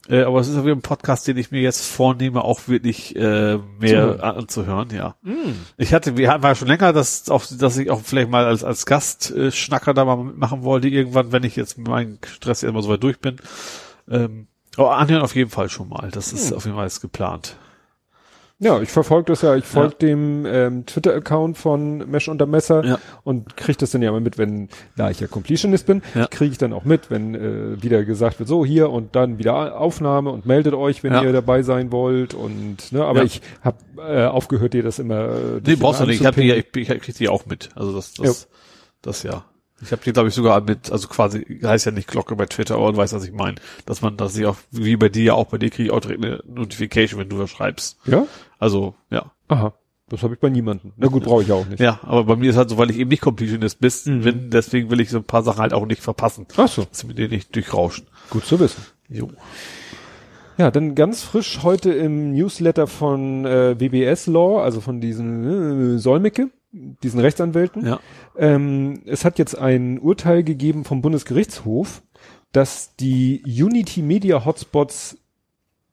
Äh, 0.10 0.24
aber 0.24 0.40
es 0.40 0.48
ist 0.48 0.58
auch 0.58 0.64
wieder 0.64 0.76
ein 0.76 0.82
Podcast, 0.82 1.27
den 1.27 1.38
ich 1.38 1.52
mir 1.52 1.61
jetzt 1.61 1.86
vornehme, 1.86 2.44
auch 2.44 2.61
wirklich 2.68 3.16
äh, 3.16 3.58
mehr 3.80 3.90
Zuhören. 3.90 4.19
an- 4.22 4.36
anzuhören, 4.38 4.90
ja. 4.94 5.16
Ich 5.77 5.94
hatte, 5.94 6.16
wir 6.18 6.30
hatten 6.32 6.44
ja 6.44 6.56
schon 6.56 6.68
länger, 6.69 6.94
dass 6.94 7.30
auch, 7.30 7.44
dass 7.60 7.77
ich 7.77 7.90
auch 7.92 8.02
vielleicht 8.02 8.30
mal 8.30 8.45
als 8.45 8.64
als 8.64 8.86
Gast 8.86 9.32
äh, 9.32 9.52
Schnacker 9.52 9.94
da 9.94 10.06
mal 10.06 10.18
mitmachen 10.18 10.64
wollte, 10.64 10.88
irgendwann, 10.88 11.32
wenn 11.32 11.44
ich 11.44 11.56
jetzt 11.56 11.77
mit 11.77 11.88
meinem 11.88 12.19
Stress 12.26 12.64
erstmal 12.64 12.84
so 12.84 12.90
weit 12.90 13.03
durch 13.03 13.19
bin. 13.19 13.38
Ähm, 14.10 14.48
aber 14.77 14.95
anhören 14.98 15.24
auf 15.24 15.36
jeden 15.36 15.50
Fall 15.50 15.69
schon 15.69 15.90
mal. 15.90 16.10
Das 16.11 16.32
ist 16.34 16.53
auf 16.53 16.66
jeden 16.66 16.76
Fall 16.77 16.86
jetzt 16.86 17.02
geplant. 17.02 17.58
Ja, 18.60 18.82
ich 18.82 18.90
verfolge 18.90 19.32
das 19.32 19.44
ja. 19.44 19.56
Ich 19.56 19.66
folge 19.66 19.95
dem 20.02 20.44
ähm, 20.48 20.86
Twitter-Account 20.88 21.60
von 21.60 22.10
Mesh 22.10 22.27
unter 22.27 22.48
Messer 22.48 22.84
Ja. 22.84 23.00
und 23.24 23.56
kriege 23.56 23.77
das 23.77 23.92
dann 23.92 24.02
ja 24.02 24.10
immer 24.10 24.19
mit, 24.19 24.40
wenn, 24.40 24.69
da 24.95 25.11
ich 25.11 25.19
ja 25.19 25.27
Completionist 25.27 25.86
bin, 25.86 26.02
Ja. 26.16 26.26
kriege 26.26 26.52
ich 26.53 26.58
dann 26.58 26.74
auch 26.74 26.84
mit, 26.84 27.11
wenn 27.11 27.36
äh, 27.36 27.84
wieder 27.84 28.03
gesagt 28.03 28.40
wird, 28.40 28.50
so 28.50 28.66
hier 28.66 28.90
und 28.90 29.16
dann 29.16 29.38
wieder 29.38 29.80
Aufnahme 29.80 30.32
und 30.32 30.48
meldet 30.48 30.74
euch, 30.74 31.03
wenn 31.03 31.14
Ja. 31.14 31.22
ihr 31.24 31.34
dabei 31.34 31.61
sein 31.61 31.92
wollt 31.92 32.34
und 32.34 32.92
ne, 32.92 33.06
aber 33.06 33.19
Ja. 33.19 33.26
ich 33.26 33.42
habe 33.61 33.77
äh, 34.00 34.26
aufgehört, 34.26 34.74
dir 34.74 34.82
das 34.82 34.98
immer. 34.98 35.26
Äh, 35.30 35.61
Nee, 35.66 35.76
brauchst 35.76 36.02
du 36.02 36.06
nicht. 36.08 36.22
Ich, 36.22 36.26
hab 36.26 36.34
die, 36.36 36.42
ja- 36.48 36.56
ich, 36.56 36.66
ich 36.76 36.88
krieg 36.88 37.16
die 37.16 37.30
auch 37.30 37.45
mit. 37.45 37.69
Also 37.76 37.94
das, 37.94 38.14
das, 38.16 38.48
das 39.03 39.22
ja. 39.22 39.45
Ich 39.82 39.92
habe 39.92 40.02
die, 40.04 40.12
glaube 40.12 40.30
ich, 40.30 40.34
sogar 40.36 40.60
mit, 40.62 40.92
also 40.92 41.08
quasi, 41.08 41.60
heißt 41.64 41.86
ja 41.86 41.92
nicht 41.92 42.08
Glocke 42.08 42.36
bei 42.36 42.46
Twitter, 42.48 42.76
aber 42.76 42.92
du 42.92 42.98
weißt, 42.98 43.14
was 43.14 43.24
ich 43.26 43.32
meine. 43.34 43.56
Dass 43.86 44.02
man, 44.02 44.18
dass 44.18 44.36
ich 44.36 44.46
auch, 44.46 44.56
wie 44.72 44.96
bei 44.98 45.10
dir 45.10 45.24
ja 45.24 45.34
auch, 45.34 45.46
bei 45.48 45.58
dir 45.60 45.70
kriege 45.70 45.90
ich 45.90 45.92
auch 45.92 46.00
direkt 46.00 46.24
eine 46.26 46.42
Notification, 46.48 47.20
wenn 47.20 47.30
du 47.30 47.38
was 47.38 47.50
schreibst. 47.52 47.98
Ja? 48.06 48.26
Also, 48.58 48.96
ja. 49.12 49.32
Aha. 49.50 49.74
Das 50.10 50.24
habe 50.24 50.34
ich 50.36 50.40
bei 50.40 50.50
niemandem. 50.50 50.94
Na 50.96 51.08
gut, 51.08 51.26
brauche 51.26 51.44
ich 51.44 51.52
auch 51.52 51.68
nicht. 51.68 51.82
Ja, 51.82 52.00
aber 52.04 52.24
bei 52.24 52.36
mir 52.38 52.50
ist 52.50 52.56
halt 52.56 52.70
so, 52.70 52.78
weil 52.78 52.90
ich 52.90 52.98
eben 52.98 53.10
nicht 53.10 53.22
Completionist 53.22 53.80
bist, 53.82 54.08
Mhm. 54.08 54.22
bin, 54.22 54.50
deswegen 54.50 54.90
will 54.90 55.02
ich 55.02 55.10
so 55.10 55.18
ein 55.18 55.26
paar 55.26 55.44
Sachen 55.44 55.60
halt 55.60 55.74
auch 55.74 55.86
nicht 55.86 56.02
verpassen. 56.02 56.48
Ach 56.56 56.68
so, 56.70 56.86
Dass 56.86 57.04
mir 57.04 57.14
die 57.14 57.28
nicht 57.28 57.54
durchrauschen. 57.56 58.08
gut 58.30 58.46
zu 58.46 58.58
wissen. 58.60 58.84
Jo. 59.10 59.30
Ja, 60.58 60.72
dann 60.72 60.96
ganz 60.96 61.22
frisch 61.22 61.60
heute 61.62 61.92
im 61.92 62.32
Newsletter 62.34 62.88
von 62.88 63.46
äh, 63.46 63.80
WBS 63.80 64.26
Law, 64.28 64.64
also 64.64 64.82
von 64.82 65.02
diesen 65.02 65.96
äh, 65.96 66.00
Solmecke, 66.00 66.50
diesen 66.72 67.20
Rechtsanwälten. 67.20 67.86
Ja. 67.86 68.00
Ähm, 68.38 69.02
es 69.06 69.26
hat 69.26 69.40
jetzt 69.40 69.58
ein 69.58 70.00
Urteil 70.00 70.44
gegeben 70.44 70.84
vom 70.84 71.02
Bundesgerichtshof, 71.02 72.02
dass 72.52 72.96
die 72.96 73.44
Unity 73.46 74.02
Media 74.02 74.46
Hotspots 74.46 75.18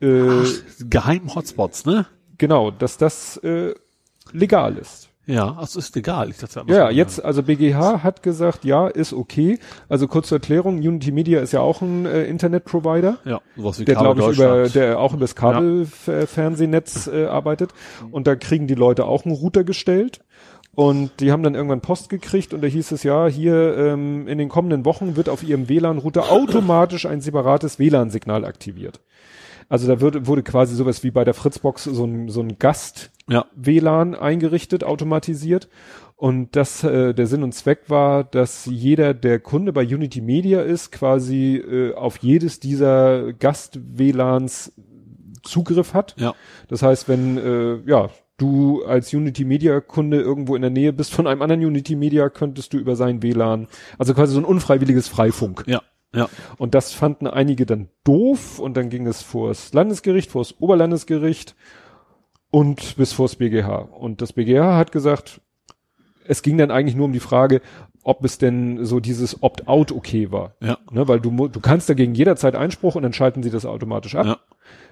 äh, 0.00 0.42
Geheimen 0.80 1.34
Hotspots, 1.34 1.86
ne? 1.86 2.06
genau, 2.36 2.70
dass 2.70 2.98
das 2.98 3.36
äh, 3.38 3.74
legal 4.32 4.76
ist. 4.76 5.10
Ja, 5.26 5.54
also 5.56 5.78
ist 5.78 5.96
egal. 5.96 6.28
Ich 6.28 6.36
dachte, 6.36 6.64
Ja, 6.66 6.90
jetzt, 6.90 7.24
also 7.24 7.42
BGH 7.42 8.02
hat 8.02 8.22
gesagt, 8.22 8.64
ja, 8.66 8.88
ist 8.88 9.14
okay. 9.14 9.58
Also 9.88 10.06
kurz 10.06 10.28
zur 10.28 10.36
Erklärung, 10.36 10.76
Unity 10.76 11.12
Media 11.12 11.40
ist 11.40 11.52
ja 11.52 11.60
auch 11.60 11.80
ein 11.80 12.04
äh, 12.04 12.24
Internetprovider. 12.24 13.18
Ja, 13.24 13.40
sowas 13.56 13.78
wie 13.78 13.86
der 13.86 13.94
Kabel 13.94 14.14
glaube 14.16 14.32
ich 14.32 14.38
über, 14.38 14.68
der 14.68 14.98
auch 14.98 15.12
über 15.12 15.22
das 15.22 15.34
Kabelfernsehnetz 15.34 17.06
äh, 17.06 17.24
arbeitet 17.24 17.70
und 18.10 18.26
da 18.26 18.36
kriegen 18.36 18.66
die 18.66 18.74
Leute 18.74 19.06
auch 19.06 19.24
einen 19.24 19.34
Router 19.34 19.64
gestellt 19.64 20.20
und 20.74 21.10
die 21.20 21.30
haben 21.30 21.42
dann 21.42 21.54
irgendwann 21.54 21.80
Post 21.80 22.08
gekriegt 22.08 22.52
und 22.54 22.62
da 22.62 22.66
hieß 22.66 22.92
es 22.92 23.02
ja, 23.02 23.26
hier 23.26 23.76
ähm, 23.76 24.26
in 24.26 24.38
den 24.38 24.48
kommenden 24.48 24.84
Wochen 24.84 25.16
wird 25.16 25.28
auf 25.28 25.42
ihrem 25.42 25.68
WLAN-Router 25.68 26.30
automatisch 26.30 27.06
ein 27.06 27.20
separates 27.20 27.78
WLAN-Signal 27.78 28.44
aktiviert. 28.44 29.00
Also 29.68 29.88
da 29.88 30.00
wird, 30.00 30.26
wurde 30.26 30.42
quasi 30.42 30.74
sowas 30.74 31.02
wie 31.04 31.10
bei 31.10 31.24
der 31.24 31.34
Fritzbox 31.34 31.84
so 31.84 32.04
ein, 32.04 32.28
so 32.28 32.40
ein 32.40 32.58
Gast 32.58 33.10
ja, 33.28 33.46
WLAN 33.54 34.14
eingerichtet, 34.14 34.84
automatisiert. 34.84 35.68
Und 36.16 36.54
das, 36.54 36.84
äh, 36.84 37.14
der 37.14 37.26
Sinn 37.26 37.42
und 37.42 37.52
Zweck 37.52 37.84
war, 37.88 38.24
dass 38.24 38.66
jeder, 38.66 39.14
der 39.14 39.40
Kunde 39.40 39.72
bei 39.72 39.82
Unity 39.82 40.20
Media 40.20 40.62
ist, 40.62 40.92
quasi 40.92 41.56
äh, 41.56 41.94
auf 41.94 42.18
jedes 42.18 42.60
dieser 42.60 43.32
Gast-WLANs 43.32 44.72
Zugriff 45.42 45.92
hat. 45.92 46.14
ja, 46.18 46.34
Das 46.68 46.82
heißt, 46.82 47.08
wenn 47.08 47.36
äh, 47.36 47.76
ja 47.88 48.10
du 48.36 48.84
als 48.84 49.12
Unity 49.12 49.44
Media 49.44 49.80
Kunde 49.80 50.20
irgendwo 50.20 50.56
in 50.56 50.62
der 50.62 50.70
Nähe 50.70 50.92
bist 50.92 51.12
von 51.12 51.26
einem 51.26 51.42
anderen 51.42 51.64
Unity 51.64 51.96
Media, 51.96 52.28
könntest 52.28 52.72
du 52.72 52.78
über 52.78 52.96
sein 52.96 53.22
WLAN, 53.22 53.68
also 53.98 54.14
quasi 54.14 54.34
so 54.34 54.40
ein 54.40 54.44
unfreiwilliges 54.44 55.08
Freifunk. 55.08 55.64
ja, 55.66 55.82
ja. 56.14 56.28
Und 56.58 56.74
das 56.74 56.92
fanden 56.92 57.26
einige 57.26 57.66
dann 57.66 57.88
doof 58.04 58.58
und 58.58 58.76
dann 58.76 58.88
ging 58.88 59.06
es 59.06 59.22
vors 59.22 59.72
Landesgericht, 59.72 60.30
vors 60.30 60.54
Oberlandesgericht 60.60 61.54
und 62.50 62.96
bis 62.96 63.12
vors 63.12 63.36
BGH. 63.36 63.76
Und 63.76 64.22
das 64.22 64.32
BGH 64.32 64.76
hat 64.76 64.92
gesagt, 64.92 65.40
es 66.26 66.42
ging 66.42 66.56
dann 66.56 66.70
eigentlich 66.70 66.94
nur 66.94 67.06
um 67.06 67.12
die 67.12 67.20
Frage, 67.20 67.60
ob 68.04 68.24
es 68.24 68.38
denn 68.38 68.84
so 68.84 69.00
dieses 69.00 69.42
Opt-out 69.42 69.90
okay 69.90 70.30
war. 70.30 70.54
Ja. 70.60 70.78
Ne, 70.90 71.08
weil 71.08 71.20
du, 71.20 71.48
du 71.48 71.60
kannst 71.60 71.88
dagegen 71.88 72.14
jederzeit 72.14 72.54
Einspruch 72.54 72.94
und 72.94 73.02
dann 73.02 73.12
schalten 73.12 73.42
sie 73.42 73.50
das 73.50 73.66
automatisch 73.66 74.14
ab. 74.14 74.26
Ja. 74.26 74.38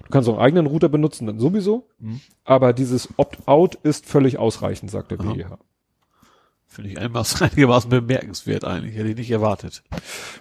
Du 0.03 0.09
kannst 0.09 0.29
auch 0.29 0.33
einen 0.33 0.43
eigenen 0.43 0.67
Router 0.67 0.89
benutzen, 0.89 1.27
dann 1.27 1.39
sowieso. 1.39 1.87
Mhm. 1.99 2.21
Aber 2.43 2.73
dieses 2.73 3.09
Opt-out 3.17 3.75
ist 3.75 4.05
völlig 4.05 4.37
ausreichend, 4.37 4.91
sagt 4.91 5.11
der 5.11 5.17
BGH. 5.17 5.57
Finde 6.73 6.89
ich 6.89 6.99
einigermaßen 6.99 7.89
bemerkenswert 7.89 8.65
eigentlich. 8.65 8.95
Hätte 8.95 9.09
ich 9.09 9.17
nicht 9.17 9.31
erwartet. 9.31 9.83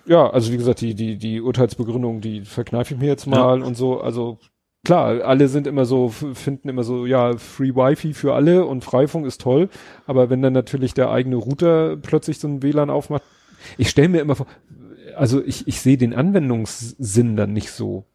Ja, 0.07 0.31
also 0.31 0.51
wie 0.51 0.57
gesagt, 0.57 0.81
die, 0.81 0.95
die, 0.95 1.19
die 1.19 1.43
Urteilsbegründung, 1.43 2.23
die 2.23 2.43
verkneife 2.43 2.95
ich 2.95 3.01
mir 3.01 3.09
jetzt 3.09 3.27
mal 3.27 3.63
und 3.63 3.77
so. 3.77 4.01
Also 4.01 4.39
klar, 4.83 5.23
alle 5.23 5.49
sind 5.49 5.67
immer 5.67 5.85
so, 5.85 6.09
finden 6.09 6.71
immer 6.71 6.85
so, 6.85 7.05
ja, 7.05 7.37
Free 7.37 7.75
Wi-Fi 7.75 8.15
für 8.15 8.35
alle 8.35 8.65
und 8.65 8.83
Freifunk 8.83 9.27
ist 9.27 9.43
toll. 9.43 9.69
Aber 10.07 10.31
wenn 10.31 10.41
dann 10.41 10.55
natürlich 10.55 10.95
der 10.95 11.11
eigene 11.11 11.37
Router 11.37 11.97
plötzlich 11.97 12.39
so 12.39 12.49
ein 12.49 12.63
WLAN 12.63 12.89
aufmacht, 12.89 13.23
ich 13.77 13.91
stelle 13.91 14.09
mir 14.09 14.21
immer 14.21 14.35
vor, 14.35 14.47
also 15.17 15.43
ich, 15.45 15.69
ich 15.69 15.81
sehe 15.81 15.99
den 15.99 16.15
Anwendungssinn 16.15 17.37
dann 17.37 17.53
nicht 17.53 17.71
so. 17.71 18.07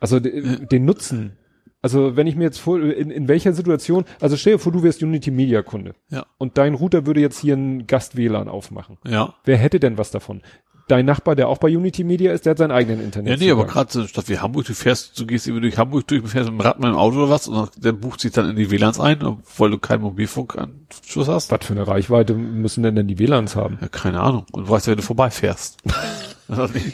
Also 0.00 0.20
de, 0.20 0.66
den 0.66 0.84
Nutzen. 0.84 1.36
Also 1.82 2.16
wenn 2.16 2.26
ich 2.26 2.34
mir 2.34 2.44
jetzt 2.44 2.58
vor, 2.58 2.80
in, 2.80 3.10
in 3.10 3.28
welcher 3.28 3.52
Situation, 3.52 4.04
also 4.20 4.36
stell 4.36 4.54
dir 4.54 4.58
vor, 4.58 4.72
du 4.72 4.82
wärst 4.82 5.02
Unity 5.02 5.30
Media 5.30 5.60
Kunde 5.62 5.94
Ja. 6.08 6.24
und 6.38 6.56
dein 6.56 6.72
Router 6.74 7.04
würde 7.06 7.20
jetzt 7.20 7.40
hier 7.40 7.54
ein 7.56 7.86
Gast-WLAN 7.86 8.48
aufmachen. 8.48 8.96
Ja. 9.06 9.34
Wer 9.44 9.58
hätte 9.58 9.80
denn 9.80 9.98
was 9.98 10.10
davon? 10.10 10.40
Dein 10.88 11.06
Nachbar, 11.06 11.34
der 11.34 11.48
auch 11.48 11.58
bei 11.58 11.68
Unity 11.74 12.04
Media 12.04 12.32
ist, 12.32 12.44
der 12.46 12.50
hat 12.52 12.58
seinen 12.58 12.70
eigenen 12.72 13.00
Internet. 13.02 13.30
Ja, 13.40 13.44
nee, 13.46 13.50
aber 13.50 13.66
gerade 13.66 13.90
so 13.92 14.06
Stadt 14.06 14.28
wie 14.28 14.38
Hamburg, 14.38 14.66
du 14.66 14.74
fährst, 14.74 15.18
du 15.18 15.26
gehst 15.26 15.46
immer 15.48 15.60
durch 15.60 15.78
Hamburg 15.78 16.06
durch, 16.06 16.22
fährst 16.26 16.50
mit 16.50 16.60
dem 16.60 16.66
Rad 16.66 16.78
mit 16.78 16.88
dem 16.88 16.96
Auto 16.96 17.16
oder 17.18 17.30
was 17.30 17.48
und 17.48 17.70
der 17.82 17.92
bucht 17.92 18.20
sich 18.20 18.32
dann 18.32 18.50
in 18.50 18.56
die 18.56 18.70
WLANs 18.70 19.00
ein, 19.00 19.22
obwohl 19.22 19.70
du 19.70 19.78
keinen 19.78 20.02
Mobilfunkanschluss 20.02 21.28
hast. 21.28 21.50
Was 21.50 21.64
für 21.66 21.72
eine 21.72 21.86
Reichweite 21.86 22.34
müssen 22.34 22.82
denn 22.82 22.94
denn 22.96 23.08
die 23.08 23.18
WLANs 23.18 23.56
haben? 23.56 23.78
Ja, 23.80 23.88
keine 23.88 24.20
Ahnung. 24.20 24.44
Und 24.52 24.66
du 24.66 24.70
weißt 24.70 24.86
ja, 24.86 24.90
wenn 24.92 24.98
du 24.98 25.02
vorbeifährst. 25.02 25.78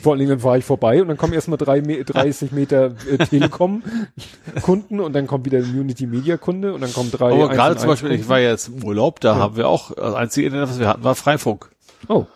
Vor 0.02 0.12
allen 0.12 0.18
Dingen, 0.20 0.30
dann 0.30 0.38
fahre 0.38 0.58
ich 0.58 0.64
vorbei 0.64 1.02
und 1.02 1.08
dann 1.08 1.16
kommen 1.16 1.32
erstmal 1.32 1.58
drei, 1.58 1.80
Me 1.82 2.04
30 2.04 2.52
Meter 2.52 2.94
äh, 3.10 3.18
Telekom-Kunden 3.18 5.00
und 5.00 5.12
dann 5.12 5.26
kommt 5.26 5.44
wieder 5.44 5.58
ein 5.58 5.64
Unity 5.78 6.06
Media 6.06 6.36
Kunde 6.36 6.72
und 6.72 6.80
dann 6.80 6.92
kommen 6.92 7.10
drei. 7.10 7.32
Aber 7.32 7.48
gerade 7.48 7.76
zum 7.76 7.88
Beispiel, 7.88 8.10
ich 8.12 8.18
Kunden. 8.18 8.28
war 8.28 8.38
ja 8.38 8.50
jetzt 8.50 8.68
im 8.68 8.84
Urlaub, 8.84 9.18
da 9.18 9.32
Ja. 9.34 9.38
haben 9.40 9.56
wir 9.56 9.66
auch, 9.68 9.90
das 9.92 10.14
einzige 10.14 10.46
Internet, 10.46 10.68
was 10.68 10.78
wir 10.78 10.86
hatten, 10.86 11.02
war 11.02 11.16
Freifunk. 11.16 11.70
Oh, 12.06 12.26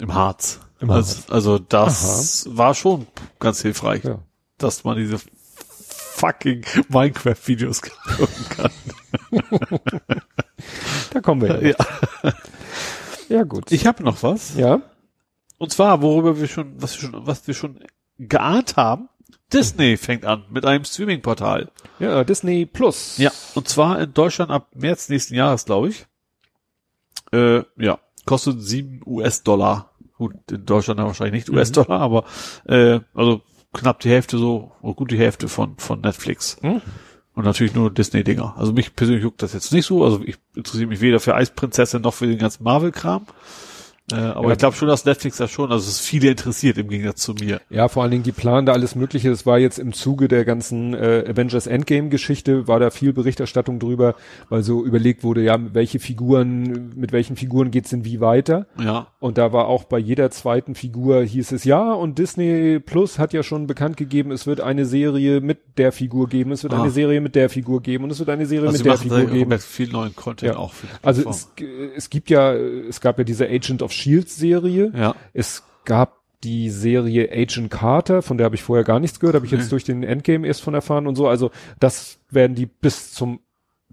Im 0.00 0.14
Harz. 0.14 0.60
Im 0.84 0.90
also, 0.90 1.32
also 1.32 1.58
das 1.58 2.46
war 2.50 2.74
schon 2.74 3.06
ganz 3.38 3.62
hilfreich, 3.62 4.04
ja. 4.04 4.18
dass 4.58 4.84
man 4.84 4.96
diese 4.96 5.18
fucking 6.14 6.64
Minecraft-Videos 6.88 7.82
gucken 8.16 8.46
kann. 8.50 8.70
Da 11.12 11.20
kommen 11.20 11.42
wir 11.42 11.62
ja. 11.62 11.76
Ja. 12.22 12.34
Ja, 13.28 13.42
gut. 13.44 13.72
Ich 13.72 13.86
habe 13.86 14.02
noch 14.02 14.22
was. 14.22 14.54
ja. 14.56 14.82
Und 15.58 15.72
zwar, 15.72 16.02
worüber 16.02 16.38
wir 16.38 16.48
schon, 16.48 16.74
was 16.82 17.00
wir 17.00 17.08
schon, 17.08 17.26
was 17.26 17.46
wir 17.46 17.54
schon 17.54 17.80
geahnt 18.18 18.76
haben. 18.76 19.08
Disney 19.52 19.96
fängt 19.96 20.24
an 20.24 20.44
mit 20.50 20.66
einem 20.66 20.84
Streaming-Portal. 20.84 21.70
Ja, 21.98 22.24
Disney 22.24 22.66
Plus. 22.66 23.18
Ja. 23.18 23.30
Und 23.54 23.68
zwar 23.68 24.00
in 24.00 24.12
Deutschland 24.12 24.50
ab 24.50 24.68
März 24.74 25.08
nächsten 25.08 25.34
Jahres, 25.34 25.64
glaube 25.64 25.88
ich. 25.88 26.06
Äh, 27.32 27.62
ja. 27.78 27.98
Kostet 28.26 28.62
sieben 28.62 29.00
US-Dollar. 29.06 29.93
Gut, 30.16 30.34
in 30.50 30.64
Deutschland 30.64 31.00
dann 31.00 31.06
wahrscheinlich 31.06 31.46
nicht 31.46 31.50
US-Dollar, 31.50 32.00
aber 32.00 32.24
äh, 32.66 33.00
also 33.14 33.42
knapp 33.72 34.00
die 34.00 34.10
Hälfte 34.10 34.38
so, 34.38 34.72
oder 34.80 34.94
gut 34.94 35.10
die 35.10 35.18
Hälfte 35.18 35.48
von, 35.48 35.76
von 35.78 36.00
Netflix. 36.00 36.56
Hm. 36.60 36.80
Und 37.34 37.44
natürlich 37.44 37.74
nur 37.74 37.90
Disney-Dinger. 37.90 38.54
Also 38.56 38.72
mich 38.72 38.94
persönlich 38.94 39.24
juckt 39.24 39.42
das 39.42 39.52
jetzt 39.52 39.72
nicht 39.72 39.86
so. 39.86 40.04
Also 40.04 40.22
ich 40.24 40.36
interessiere 40.54 40.86
mich 40.86 41.00
weder 41.00 41.18
für 41.18 41.34
Eisprinzessin 41.34 42.02
noch 42.02 42.14
für 42.14 42.28
den 42.28 42.38
ganzen 42.38 42.62
Marvel-Kram. 42.62 43.26
Äh, 44.12 44.16
aber 44.16 44.48
Ja. 44.48 44.52
ich 44.52 44.58
glaube 44.58 44.76
schon, 44.76 44.86
dass 44.88 45.06
Netflix 45.06 45.38
da 45.38 45.48
schon, 45.48 45.72
also 45.72 45.82
es 45.88 46.00
ist 46.00 46.06
viele 46.06 46.28
interessiert 46.28 46.76
im 46.76 46.88
Gegensatz 46.88 47.22
zu 47.22 47.32
mir. 47.32 47.62
Ja, 47.70 47.88
vor 47.88 48.02
allen 48.02 48.10
Dingen 48.12 48.22
die 48.22 48.32
planen 48.32 48.66
da 48.66 48.72
alles 48.74 48.94
Mögliche. 48.94 49.30
Das 49.30 49.46
war 49.46 49.58
jetzt 49.58 49.78
im 49.78 49.94
Zuge 49.94 50.28
der 50.28 50.44
ganzen 50.44 50.92
äh, 50.92 51.24
Avengers 51.26 51.66
Endgame 51.66 52.10
Geschichte, 52.10 52.68
war 52.68 52.78
da 52.80 52.90
viel 52.90 53.14
Berichterstattung 53.14 53.78
drüber, 53.78 54.14
weil 54.50 54.62
so 54.62 54.84
überlegt 54.84 55.24
wurde, 55.24 55.42
ja, 55.42 55.58
welche 55.72 56.00
Figuren, 56.00 56.92
mit 56.96 57.12
welchen 57.12 57.36
Figuren 57.36 57.70
geht's 57.70 57.90
denn 57.90 58.04
wie 58.04 58.20
weiter? 58.20 58.66
Ja. 58.78 59.06
Und 59.20 59.38
da 59.38 59.54
war 59.54 59.68
auch 59.68 59.84
bei 59.84 59.98
jeder 59.98 60.30
zweiten 60.30 60.74
Figur 60.74 61.22
hieß 61.22 61.52
es 61.52 61.64
ja 61.64 61.90
und 61.94 62.18
Disney 62.18 62.80
Plus 62.80 63.18
hat 63.18 63.32
ja 63.32 63.42
schon 63.42 63.66
bekannt 63.66 63.96
gegeben, 63.96 64.32
es 64.32 64.46
wird 64.46 64.60
eine 64.60 64.84
Serie 64.84 65.40
mit 65.40 65.78
der 65.78 65.92
Figur 65.92 66.28
geben, 66.28 66.52
es 66.52 66.62
wird 66.62 66.74
Ah. 66.74 66.82
eine 66.82 66.90
Serie 66.90 67.22
mit 67.22 67.34
der 67.34 67.48
Figur 67.48 67.80
geben 67.80 68.04
und 68.04 68.10
es 68.10 68.18
wird 68.18 68.28
eine 68.28 68.44
Serie 68.44 68.68
Also 68.68 68.76
mit 68.78 68.86
der 68.86 68.98
Figur 68.98 69.24
geben. 69.26 69.58
viel 69.60 69.88
neuen 69.90 70.14
Content 70.14 70.52
Ja. 70.52 70.58
auch 70.58 70.74
für 70.74 70.88
Also 71.02 71.28
es, 71.30 71.48
es 71.96 72.10
gibt 72.10 72.28
ja, 72.28 72.52
es 72.52 73.00
gab 73.00 73.16
ja 73.16 73.24
diese 73.24 73.46
Agent 73.48 73.80
of 73.80 73.93
Shield 73.94 74.28
Serie. 74.28 74.92
ja. 74.94 75.14
Es 75.32 75.62
gab 75.84 76.18
die 76.42 76.68
Serie 76.70 77.30
Agent 77.32 77.70
Carter, 77.70 78.20
von 78.20 78.36
der 78.36 78.44
habe 78.44 78.54
ich 78.54 78.62
vorher 78.62 78.84
gar 78.84 79.00
nichts 79.00 79.18
gehört, 79.18 79.34
habe 79.34 79.46
ich 79.46 79.52
jetzt 79.52 79.64
Nee. 79.64 79.70
durch 79.70 79.84
den 79.84 80.02
Endgame 80.02 80.46
erst 80.46 80.60
von 80.62 80.74
erfahren 80.74 81.06
und 81.06 81.14
so. 81.16 81.26
Also 81.26 81.50
das 81.80 82.18
werden 82.30 82.54
die 82.54 82.66
bis 82.66 83.12
zum 83.14 83.40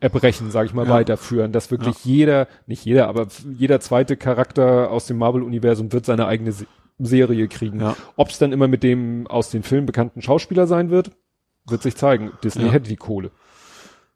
Erbrechen, 0.02 0.52
sage 0.52 0.66
ich 0.68 0.74
mal, 0.74 0.86
Ja. 0.88 0.94
weiterführen, 0.94 1.52
dass 1.52 1.72
wirklich 1.72 2.04
jeder, 2.04 2.48
nicht 2.66 2.84
jeder, 2.84 3.08
aber 3.08 3.28
jeder 3.58 3.80
zweite 3.80 4.18
Charakter 4.18 4.90
aus 4.92 5.06
dem 5.06 5.18
Marvel-Universum 5.18 5.94
wird 5.94 6.06
seine 6.06 6.26
eigene 6.28 6.52
Se 6.52 6.66
Serie 7.04 7.48
kriegen. 7.48 7.80
Ja. 7.80 7.96
Ob 8.16 8.30
es 8.30 8.38
dann 8.38 8.52
immer 8.52 8.68
mit 8.68 8.84
dem 8.84 9.26
aus 9.28 9.50
den 9.50 9.64
Filmen 9.64 9.86
bekannten 9.88 10.22
Schauspieler 10.22 10.68
sein 10.68 10.90
wird, 10.92 11.12
wird 11.68 11.82
sich 11.82 11.96
zeigen. 11.96 12.32
Disney 12.44 12.66
Ja. 12.66 12.72
hätte 12.74 12.90
die 12.90 12.96
Kohle. 12.96 13.32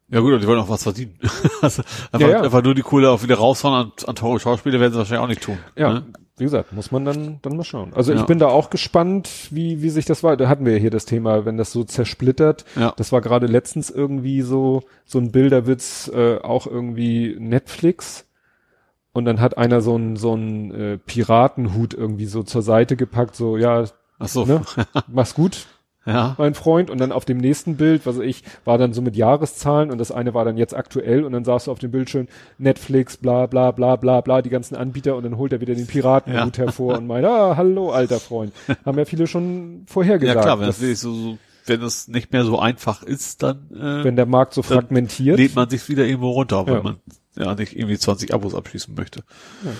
Ja 0.10 0.20
gut, 0.20 0.42
die 0.42 0.48
wollen 0.48 0.60
auch 0.60 0.70
was 0.70 0.84
verdienen. 0.84 1.18
also 1.62 1.82
einfach, 2.12 2.20
Ja, 2.20 2.28
ja. 2.30 2.42
einfach 2.42 2.62
nur 2.64 2.76
die 2.76 2.84
Kohle 2.84 3.10
auch 3.10 3.24
wieder 3.24 3.36
raushauen 3.38 3.74
an, 3.88 3.92
an 4.06 4.16
teure 4.16 4.40
Schauspieler 4.40 4.80
werden 4.80 4.94
sie 4.94 5.00
wahrscheinlich 5.00 5.24
auch 5.24 5.28
nicht 5.28 5.42
tun. 5.42 5.58
Ja, 5.76 5.94
Ne? 5.94 6.06
wie 6.38 6.44
gesagt, 6.44 6.74
muss 6.74 6.92
man 6.92 7.06
dann, 7.06 7.40
dann 7.42 7.56
mal 7.58 7.64
schauen. 7.64 7.94
Also 7.94 8.12
ich 8.14 8.20
Ja. 8.20 8.26
bin 8.26 8.38
da 8.40 8.48
auch 8.48 8.70
gespannt, 8.70 9.30
wie, 9.52 9.82
wie 9.82 9.90
sich 9.90 10.06
das 10.06 10.22
weiter, 10.22 10.36
da 10.44 10.48
hatten 10.50 10.66
wir 10.66 10.74
ja 10.74 10.80
hier 10.80 10.92
das 10.92 11.06
Thema, 11.06 11.46
wenn 11.46 11.58
das 11.58 11.72
so 11.72 11.84
zersplittert. 11.86 12.66
Ja. 12.76 12.94
Das 12.98 13.12
war 13.14 13.22
gerade 13.22 13.48
letztens 13.48 13.90
irgendwie 13.90 14.42
so, 14.42 14.84
so 15.06 15.18
ein 15.18 15.32
Bilderwitz, 15.32 16.12
äh, 16.14 16.38
auch 16.40 16.68
irgendwie 16.68 17.36
Netflix. 17.40 18.26
Und 19.14 19.24
dann 19.26 19.40
hat 19.40 19.58
einer 19.58 19.80
so 19.82 19.96
einen, 19.96 20.18
so 20.18 20.34
einen 20.34 20.72
äh, 20.72 20.98
Piratenhut 20.98 21.94
irgendwie 21.94 22.26
so 22.26 22.44
zur 22.44 22.62
Seite 22.62 22.98
gepackt, 22.98 23.36
so, 23.38 23.56
ja, 23.58 23.86
Ach 24.20 24.28
so. 24.28 24.46
ne, 24.46 24.62
mach's 25.08 25.34
gut, 25.36 25.66
Ja. 26.06 26.36
mein 26.38 26.54
Freund. 26.54 26.90
Und 26.90 27.00
dann 27.00 27.12
auf 27.12 27.26
dem 27.26 27.38
nächsten 27.38 27.78
Bild, 27.78 28.06
was 28.06 28.18
ich, 28.20 28.44
war 28.64 28.78
dann 28.78 28.94
so 28.94 29.02
mit 29.02 29.16
Jahreszahlen 29.16 29.90
und 29.92 29.98
das 29.98 30.12
eine 30.12 30.34
war 30.34 30.46
dann 30.46 30.58
jetzt 30.58 30.76
aktuell 30.76 31.24
und 31.24 31.32
dann 31.34 31.44
sahst 31.46 31.68
du 31.68 31.72
auf 31.72 31.80
dem 31.80 31.92
Bildschirm 31.92 32.28
Netflix, 32.58 33.18
bla 33.18 33.48
bla 33.48 33.72
bla 33.72 33.96
bla 33.96 34.22
bla, 34.22 34.42
die 34.42 34.50
ganzen 34.50 34.76
Anbieter 34.76 35.16
und 35.16 35.24
dann 35.24 35.38
holt 35.38 35.52
er 35.54 35.62
wieder 35.62 35.74
den 35.76 35.88
Piratenhut 35.88 36.58
hervor 36.58 36.98
und 36.98 37.08
meint, 37.08 37.26
ah, 37.26 37.56
hallo, 37.58 37.92
alter 37.92 38.20
Freund. 38.20 38.54
Haben 38.86 38.98
ja 38.98 39.06
viele 39.06 39.28
schon 39.28 39.84
vorher 39.88 40.14
Ja 40.14 40.18
gesagt. 40.20 40.42
klar, 40.42 40.60
wenn 40.60 40.68
das 40.68 40.80
wirklich 40.82 41.00
so, 41.00 41.14
so, 41.14 41.38
wenn 41.66 41.82
es 41.82 42.08
nicht 42.08 42.32
mehr 42.32 42.44
so 42.44 42.60
einfach 42.60 43.02
ist, 43.02 43.42
dann 43.42 43.70
äh, 43.74 44.04
wenn 44.04 44.16
der 44.16 44.28
Markt 44.28 44.54
so 44.54 44.62
fragmentiert. 44.62 45.38
lädt 45.38 45.56
man 45.56 45.70
sich 45.70 45.90
wieder 45.90 46.06
irgendwo 46.06 46.30
runter, 46.32 46.68
wenn 46.68 46.74
Ja. 46.76 46.82
man 46.84 46.96
ja 47.38 47.56
nicht 47.56 47.76
irgendwie 47.76 47.98
20 47.98 48.34
Abos 48.34 48.54
abschließen 48.54 48.94
möchte. 48.96 49.24
Ja, 49.64 49.72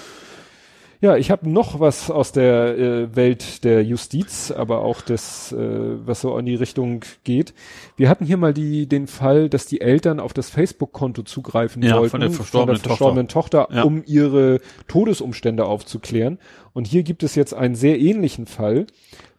ich 1.14 1.30
habe 1.30 1.50
noch 1.50 1.80
was 1.80 2.10
aus 2.10 2.32
der 2.32 2.78
äh, 2.78 3.16
Welt 3.16 3.64
der 3.64 3.84
Justiz, 3.84 4.50
aber 4.52 4.80
auch 4.80 5.02
das, 5.02 5.52
äh, 5.52 5.58
was 6.06 6.22
so 6.22 6.38
in 6.38 6.46
die 6.46 6.56
Richtung 6.56 7.02
geht. 7.24 7.54
Wir 7.96 8.10
hatten 8.10 8.26
hier 8.26 8.38
mal 8.38 8.54
die, 8.54 8.88
den 8.88 9.08
Fall, 9.08 9.48
dass 9.50 9.68
die 9.68 9.82
Eltern 9.82 10.20
auf 10.20 10.34
das 10.34 10.50
Facebook-Konto 10.50 11.22
zugreifen 11.24 11.84
Ja, 11.84 11.98
wollten 11.98 12.10
von 12.10 12.22
der 12.22 12.32
verstorbenen 12.32 12.82
verstorbenen 12.82 13.28
Tochter, 13.28 13.68
Ja. 13.72 13.84
um 13.84 14.04
ihre 14.06 14.60
Todesumstände 14.88 15.66
aufzuklären. 15.66 16.40
Und 16.74 16.88
hier 16.88 17.04
gibt 17.04 17.24
es 17.24 17.36
jetzt 17.36 17.54
einen 17.54 17.76
sehr 17.76 18.00
ähnlichen 18.00 18.48
Fall, 18.48 18.88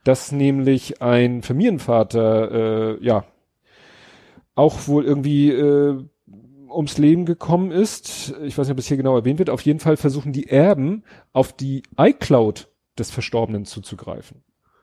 dass 0.05 0.31
nämlich 0.31 1.03
ein 1.03 1.43
Familienvater, 1.43 2.97
äh, 3.01 3.05
ja, 3.05 3.25
auch 4.55 4.87
wohl 4.89 5.05
irgendwie 5.05 5.51
äh, 5.51 6.03
ums 6.71 6.99
Leben 6.99 7.25
gekommen 7.25 7.71
ist. 7.71 8.35
Ich 8.45 8.57
weiß 8.57 8.67
nicht, 8.67 8.73
ob 8.73 8.79
es 8.79 8.87
hier 8.87 8.97
genau 8.97 9.17
erwähnt 9.17 9.39
wird. 9.39 9.51
Auf 9.51 9.63
jeden 9.63 9.81
Fall 9.81 9.97
versuchen 9.97 10.33
die 10.33 10.49
Erben 10.49 11.05
auf 11.33 11.53
die 11.53 11.83
iCloud 11.99 12.69
des 12.99 13.11
Verstorbenen 13.11 13.65
zuzugreifen. 13.65 14.43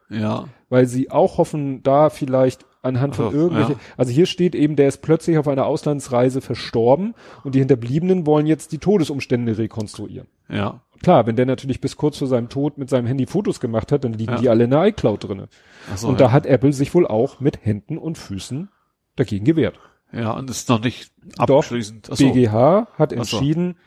Ja. 0.10 0.48
Weil 0.70 0.86
sie 0.88 1.12
auch 1.12 1.38
hoffen, 1.38 1.82
da 1.84 2.10
vielleicht 2.10 2.66
anhand 2.82 3.16
von 3.16 3.28
Ach 3.28 3.32
so, 3.32 3.38
irgendwelchen, 3.38 3.76
ja. 3.76 3.80
also 3.98 4.12
hier 4.12 4.26
steht 4.26 4.56
eben, 4.56 4.76
der 4.76 4.90
ist 4.90 5.02
plötzlich 5.02 5.38
auf 5.38 5.48
einer 5.48 5.66
Auslandsreise 5.66 6.42
verstorben 6.42 7.16
und 7.44 7.56
die 7.56 7.60
Hinterbliebenen 7.60 8.26
wollen 8.26 8.46
jetzt 8.46 8.74
die 8.74 8.78
Todesumstände 8.78 9.58
rekonstruieren. 9.58 10.28
Ja. 10.50 10.82
Klar, 11.02 11.26
wenn 11.26 11.36
der 11.36 11.46
natürlich 11.46 11.82
bis 11.82 11.96
kurz 11.96 12.18
vor 12.18 12.28
seinem 12.28 12.50
Tod 12.50 12.78
mit 12.78 12.90
seinem 12.90 13.08
Handy 13.08 13.26
Fotos 13.26 13.60
gemacht 13.60 13.92
hat, 13.92 14.04
dann 14.04 14.14
liegen 14.14 14.34
Ja. 14.34 14.40
die 14.40 14.50
alle 14.50 14.66
in 14.66 14.70
der 14.70 14.86
iCloud 14.86 15.24
drinne. 15.24 15.48
So, 15.96 16.10
und 16.10 16.20
ja. 16.20 16.28
da 16.28 16.32
hat 16.32 16.46
Apple 16.46 16.74
sich 16.74 16.94
wohl 16.94 17.08
auch 17.08 17.40
mit 17.40 17.66
Händen 17.66 17.98
und 17.98 18.18
Füßen 18.18 18.70
dagegen 19.16 19.46
gewehrt. 19.46 19.80
Ja, 20.14 20.32
und 20.32 20.50
ist 20.50 20.70
noch 20.70 20.82
nicht 20.82 21.12
Doch, 21.38 21.58
abschließend. 21.60 22.08
So. 22.08 22.16
BGH 22.32 22.88
hat 22.98 23.12
entschieden, 23.14 23.78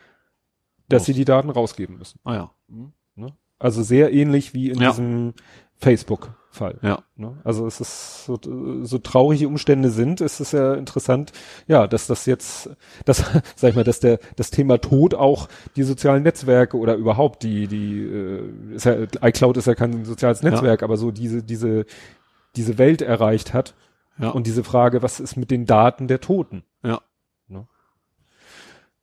dass 0.88 1.00
Los. 1.02 1.06
sie 1.06 1.14
die 1.14 1.24
Daten 1.24 1.50
rausgeben 1.50 1.98
müssen. 1.98 2.18
Ah 2.24 2.34
ja. 2.34 2.50
Hm. 2.68 2.92
Also 3.58 3.82
sehr 3.82 4.12
ähnlich 4.12 4.52
wie 4.52 4.68
in 4.70 4.80
Ja. 4.82 4.90
diesem 4.90 5.32
Facebook-Fall. 5.78 6.78
Ja. 6.82 7.02
Ne? 7.16 7.38
Also 7.44 7.66
es 7.66 7.80
ist 7.80 8.24
so, 8.26 8.38
so 8.82 8.98
traurige 8.98 9.48
Umstände 9.48 9.90
sind, 9.90 10.20
ist 10.20 10.40
es 10.40 10.52
ja 10.52 10.74
interessant, 10.74 11.32
ja, 11.66 11.86
dass 11.86 12.06
das 12.06 12.26
jetzt, 12.26 12.68
das, 13.04 13.18
sag 13.56 13.70
ich 13.70 13.76
mal, 13.76 13.84
dass 13.84 14.00
der 14.00 14.18
das 14.36 14.50
Thema 14.50 14.78
Tod 14.78 15.14
auch 15.14 15.48
die 15.76 15.84
sozialen 15.84 16.22
Netzwerke 16.22 16.76
oder 16.76 16.96
überhaupt 16.96 17.42
die 17.42 17.66
die 17.66 18.00
äh, 18.02 18.74
ist 18.74 18.84
ja, 18.84 18.96
iCloud 19.22 19.56
ist 19.56 19.66
ja 19.66 19.74
kein 19.74 20.04
soziales 20.04 20.42
Ja. 20.42 20.50
Netzwerk, 20.50 20.82
aber 20.82 20.96
so 20.98 21.10
diese 21.10 21.42
diese 21.42 21.86
diese 22.56 22.76
Welt 22.78 23.00
erreicht 23.02 23.54
hat 23.54 23.74
Ja. 24.18 24.30
und 24.30 24.46
diese 24.46 24.64
Frage, 24.64 25.02
was 25.02 25.20
ist 25.20 25.36
mit 25.36 25.50
den 25.50 25.66
Daten 25.66 26.08
der 26.08 26.20
Toten? 26.20 26.64
ja. 26.82 27.00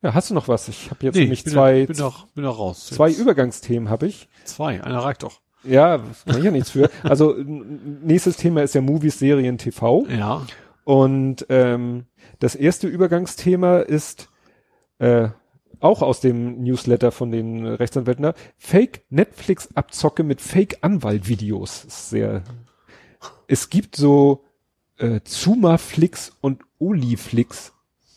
Ja, 0.02 0.12
hast 0.12 0.28
du 0.28 0.34
noch 0.34 0.48
was? 0.48 0.68
Ich 0.68 0.90
habe 0.90 1.02
jetzt 1.06 1.14
Nee, 1.14 1.22
nämlich 1.22 1.46
zwei 1.46 1.86
bin 1.86 1.96
noch, 1.96 2.26
bin 2.28 2.44
noch 2.44 2.58
raus. 2.58 2.88
zwei 2.88 3.08
Jetzt 3.08 3.20
Übergangsthemen 3.20 3.88
habe 3.88 4.06
ich. 4.06 4.28
Zwei. 4.44 4.84
Einer 4.84 4.98
reicht 4.98 5.22
doch. 5.22 5.40
Ja, 5.62 5.96
kann 6.26 6.36
ich 6.38 6.44
ja 6.44 6.50
nichts 6.50 6.68
für. 6.72 6.90
Also 7.02 7.34
nächstes 7.38 8.36
Thema 8.36 8.62
ist 8.62 8.74
ja 8.74 8.82
Movies, 8.82 9.18
Serien, 9.18 9.56
TV. 9.56 10.04
Ja. 10.08 10.42
Und 10.84 11.46
ähm, 11.48 12.04
das 12.38 12.54
erste 12.54 12.86
Übergangsthema 12.86 13.78
ist 13.78 14.28
äh, 14.98 15.28
auch 15.80 16.02
aus 16.02 16.20
dem 16.20 16.62
Newsletter 16.62 17.10
von 17.10 17.30
den 17.30 17.64
Rechtsanwälten 17.66 18.24
da. 18.24 18.34
Fake 18.58 19.04
Netflix-Abzocke 19.08 20.22
mit 20.22 20.42
Fake-Anwalt-Videos. 20.42 21.84
Ist 21.86 22.10
Sehr. 22.10 22.42
Es 23.46 23.70
gibt 23.70 23.96
so 23.96 24.44
äh, 24.98 25.20
Zumaflix 25.24 26.32
und 26.40 26.62
Oliflix 26.78 27.72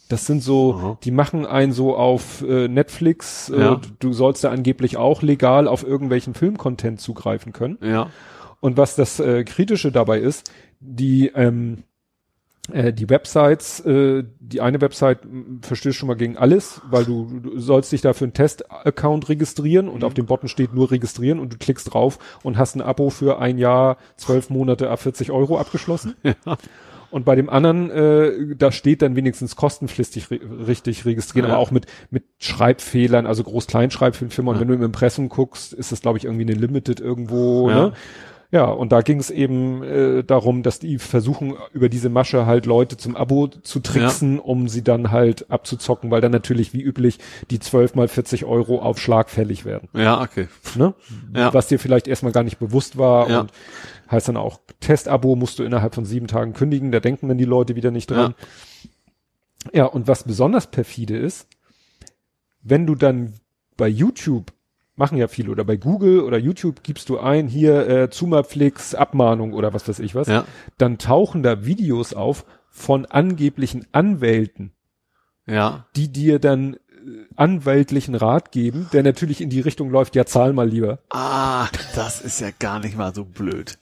Das 0.09 0.25
sind 0.25 0.41
so, 0.41 0.73
Aha. 0.75 0.97
die 1.03 1.11
machen 1.11 1.45
einen 1.45 1.73
so 1.73 1.95
auf 1.97 2.41
äh, 2.41 2.67
Netflix, 2.67 3.49
äh, 3.49 3.59
Ja. 3.59 3.81
du 3.99 4.13
sollst 4.13 4.43
da 4.43 4.51
angeblich 4.51 4.95
auch 4.97 5.21
legal 5.21 5.67
auf 5.67 5.83
irgendwelchen 5.83 6.33
Filmcontent 6.33 7.01
zugreifen 7.01 7.51
können. 7.51 7.77
Ja. 7.81 8.09
Und 8.61 8.77
was 8.77 8.95
das 8.95 9.19
äh, 9.19 9.43
Kritische 9.43 9.91
dabei 9.91 10.19
ist, 10.19 10.51
die 10.79 11.27
ähm, 11.35 11.79
äh, 11.79 11.83
die 12.73 13.09
Websites, 13.09 13.79
äh, 13.81 14.23
die 14.39 14.59
eine 14.61 14.81
Website 14.81 15.19
verstößt 15.61 15.97
schon 15.97 16.07
mal 16.07 16.15
gegen 16.15 16.37
alles, 16.37 16.81
weil 16.89 17.05
du, 17.05 17.39
du 17.41 17.59
sollst 17.59 17.91
dich 17.91 18.01
da 18.01 18.13
für 18.13 18.25
einen 18.25 18.33
Test-Account 18.33 19.29
registrieren 19.29 19.87
und 19.87 20.03
auf 20.03 20.13
dem 20.13 20.25
Button 20.25 20.49
steht 20.49 20.73
nur 20.73 20.91
registrieren 20.91 21.39
und 21.39 21.53
du 21.53 21.57
klickst 21.57 21.93
drauf 21.93 22.19
und 22.43 22.57
hast 22.57 22.75
ein 22.75 22.81
Abo 22.81 23.09
für 23.09 23.39
ein 23.39 23.57
Jahr, 23.57 23.97
zwölf 24.17 24.49
Monate 24.49 24.89
ab 24.89 24.99
40 25.01 25.31
Euro 25.31 25.57
abgeschlossen. 25.57 26.15
Und 27.09 27.23
bei 27.23 27.35
dem 27.35 27.49
anderen, 27.49 27.89
äh, 27.89 28.55
da 28.57 28.69
steht 28.73 29.01
dann 29.01 29.15
wenigstens 29.15 29.55
kostenpflichtig 29.55 30.29
ri 30.29 30.41
richtig 30.67 31.05
registrieren, 31.05 31.47
Ja. 31.47 31.53
aber 31.53 31.61
auch 31.63 31.71
mit, 31.71 31.85
mit 32.11 32.25
Schreibfehlern, 32.37 33.25
also 33.25 33.43
Groß-Kleinschreibfilme. 33.45 34.51
Und 34.51 34.59
wenn 34.59 34.67
du 34.67 34.73
im 34.73 34.83
Impressum 34.83 35.29
guckst, 35.29 35.71
ist 35.71 35.93
das, 35.93 36.01
glaube 36.01 36.17
ich, 36.17 36.25
irgendwie 36.25 36.43
eine 36.43 36.59
Limited 36.59 36.99
irgendwo, 36.99 37.69
Ja. 37.69 37.75
ne? 37.75 37.93
Ja, 38.49 38.65
und 38.65 38.93
da 38.93 39.01
ging 39.01 39.19
es 39.19 39.29
eben 39.29 39.83
äh, 39.83 40.23
darum, 40.23 40.63
dass 40.63 40.79
die 40.79 40.99
versuchen, 40.99 41.55
über 41.73 41.89
diese 41.89 42.07
Masche 42.09 42.45
halt 42.45 42.65
Leute 42.65 42.95
zum 42.95 43.17
Abo 43.17 43.47
zu 43.47 43.81
tricksen, 43.81 44.39
um 44.39 44.69
sie 44.69 44.83
dann 44.85 45.11
halt 45.11 45.51
abzuzocken, 45.51 46.11
weil 46.11 46.21
dann 46.21 46.31
natürlich 46.31 46.71
wie 46.71 46.81
üblich 46.81 47.19
die 47.51 47.59
12 47.59 47.95
mal 47.95 48.07
40 48.07 48.45
Euro 48.45 48.79
auf 48.81 48.99
Schlag 48.99 49.29
fällig 49.29 49.65
werden. 49.65 49.89
Ja, 49.93 50.21
okay. 50.21 50.47
Ne? 50.75 50.93
Ja. 51.35 51.53
Was 51.53 51.67
dir 51.67 51.77
vielleicht 51.77 52.07
erstmal 52.07 52.31
gar 52.31 52.43
nicht 52.43 52.57
bewusst 52.57 52.97
war 52.97 53.29
Ja. 53.29 53.41
und 53.41 53.51
heißt 54.09 54.29
dann 54.29 54.37
auch, 54.37 54.61
Testabo 54.79 55.35
musst 55.35 55.59
du 55.59 55.63
innerhalb 55.63 55.93
von 55.93 56.05
sieben 56.05 56.27
Tagen 56.27 56.53
kündigen, 56.53 56.93
da 56.93 57.01
denken 57.01 57.27
dann 57.27 57.37
die 57.37 57.43
Leute 57.43 57.75
wieder 57.75 57.91
nicht 57.91 58.09
dran. 58.09 58.33
Ja, 59.73 59.85
und 59.85 60.07
was 60.07 60.23
besonders 60.23 60.67
perfide 60.67 61.17
ist, 61.17 61.47
wenn 62.61 62.85
du 62.87 62.95
dann 62.95 63.33
bei 63.75 63.89
YouTube 63.89 64.53
machen 64.97 65.17
ja 65.17 65.27
viele 65.27 65.51
oder 65.51 65.63
bei 65.63 65.77
Google 65.77 66.19
oder 66.21 66.37
YouTube 66.37 66.83
gibst 66.83 67.07
du 67.09 67.19
ein, 67.19 67.47
hier 67.47 67.87
äh, 67.87 68.09
Zumaflix, 68.09 68.93
Abmahnung 68.95 69.53
oder 69.53 69.73
was 69.73 69.87
weiß 69.87 69.99
ich 69.99 70.13
was, 70.15 70.27
Ja. 70.27 70.43
dann 70.77 70.97
tauchen 70.97 71.43
da 71.43 71.63
Videos 71.65 72.13
auf 72.13 72.45
von 72.69 73.05
angeblichen 73.05 73.85
Anwälten, 73.93 74.73
Ja. 75.45 75.85
die 75.95 76.11
dir 76.11 76.39
dann 76.39 76.73
äh, 76.75 76.77
anwältlichen 77.35 78.15
Rat 78.15 78.51
geben, 78.51 78.89
der 78.91 79.03
natürlich 79.03 79.39
in 79.41 79.49
die 79.49 79.61
Richtung 79.61 79.89
läuft, 79.89 80.15
ja 80.15 80.25
zahl 80.25 80.51
mal 80.53 80.67
lieber. 80.67 80.99
Ah, 81.09 81.67
das 81.95 82.19
ist 82.21 82.41
ja 82.41 82.49
gar 82.59 82.79
nicht 82.79 82.97
mal 82.97 83.13
so 83.15 83.23
blöd. 83.23 83.77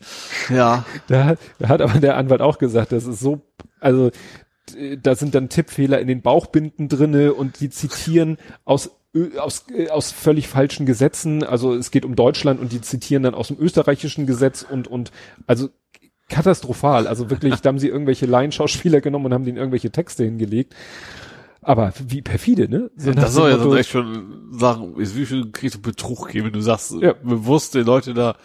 Ja. 0.49 0.85
Da, 1.07 1.23
hat- 1.25 1.39
da 1.59 1.69
hat 1.69 1.81
aber 1.81 1.99
der 1.99 2.17
Anwalt 2.17 2.41
auch 2.41 2.57
gesagt, 2.57 2.91
das 2.91 3.05
ist 3.05 3.19
so, 3.19 3.41
also 3.79 4.11
da 5.01 5.15
sind 5.15 5.35
dann 5.35 5.49
Tippfehler 5.49 5.99
in 5.99 6.07
den 6.07 6.21
Bauchbinden 6.21 6.89
drinne 6.89 7.33
und 7.33 7.59
die 7.59 7.69
zitieren 7.69 8.37
aus 8.63 8.91
aus, 9.39 9.65
äh, 9.73 9.89
aus 9.89 10.11
völlig 10.11 10.47
falschen 10.49 10.85
Gesetzen. 10.85 11.43
Also 11.43 11.73
es 11.73 11.89
geht 11.91 12.03
um 12.03 12.15
Deutschland 12.17 12.59
und 12.59 12.71
die 12.73 12.81
zitieren 12.81 13.23
dann 13.23 13.33
aus 13.33 13.47
dem 13.47 13.57
österreichischen 13.59 14.25
Gesetz 14.27 14.65
und 14.69 14.87
und 14.89 15.11
also 15.47 15.69
katastrophal. 16.27 17.07
Also 17.07 17.29
wirklich, 17.29 17.55
da 17.61 17.69
haben 17.69 17.79
sie 17.79 17.87
irgendwelche 17.87 18.25
Laienschauspieler 18.25 18.99
genommen 19.01 19.27
und 19.27 19.33
haben 19.33 19.45
denen 19.45 19.57
irgendwelche 19.57 19.91
Texte 19.91 20.23
hingelegt. 20.25 20.75
Aber 21.61 21.93
wie 22.07 22.21
perfide, 22.21 22.69
ne? 22.69 22.91
So 22.95 23.11
nach 23.11 23.23
Das 23.23 23.33
soll 23.33 23.49
ja 23.49 23.57
sonst 23.57 23.75
echt 23.77 23.89
schon 23.89 24.49
sagen, 24.51 24.99
ist 24.99 25.15
wie 25.15 25.25
viel 25.25 25.51
kriegst 25.51 25.77
du 25.77 25.81
Betrug 25.81 26.27
geben, 26.29 26.47
wenn 26.47 26.53
du 26.53 26.61
sagst, 26.61 26.93
Ja. 27.01 27.13
bewusst 27.13 27.73
die 27.73 27.79
Leute 27.79 28.13
da, 28.13 28.35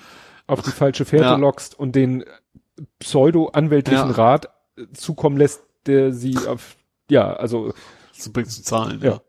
auf 0.47 0.63
die 0.63 0.71
falsche 0.71 1.05
Fährte 1.05 1.27
Ja. 1.27 1.37
lockst 1.37 1.79
und 1.79 1.95
den 1.95 2.25
pseudo-anwältlichen 2.99 4.09
Ja. 4.09 4.15
Rat 4.15 4.49
zukommen 4.95 5.37
lässt, 5.37 5.63
der 5.87 6.13
sie 6.13 6.37
auf, 6.47 6.77
ja, 7.11 7.33
also, 7.33 7.73
zu 8.13 8.33
bringen 8.33 8.49
zu 8.49 8.63
zahlen. 8.63 9.01
Ja. 9.03 9.21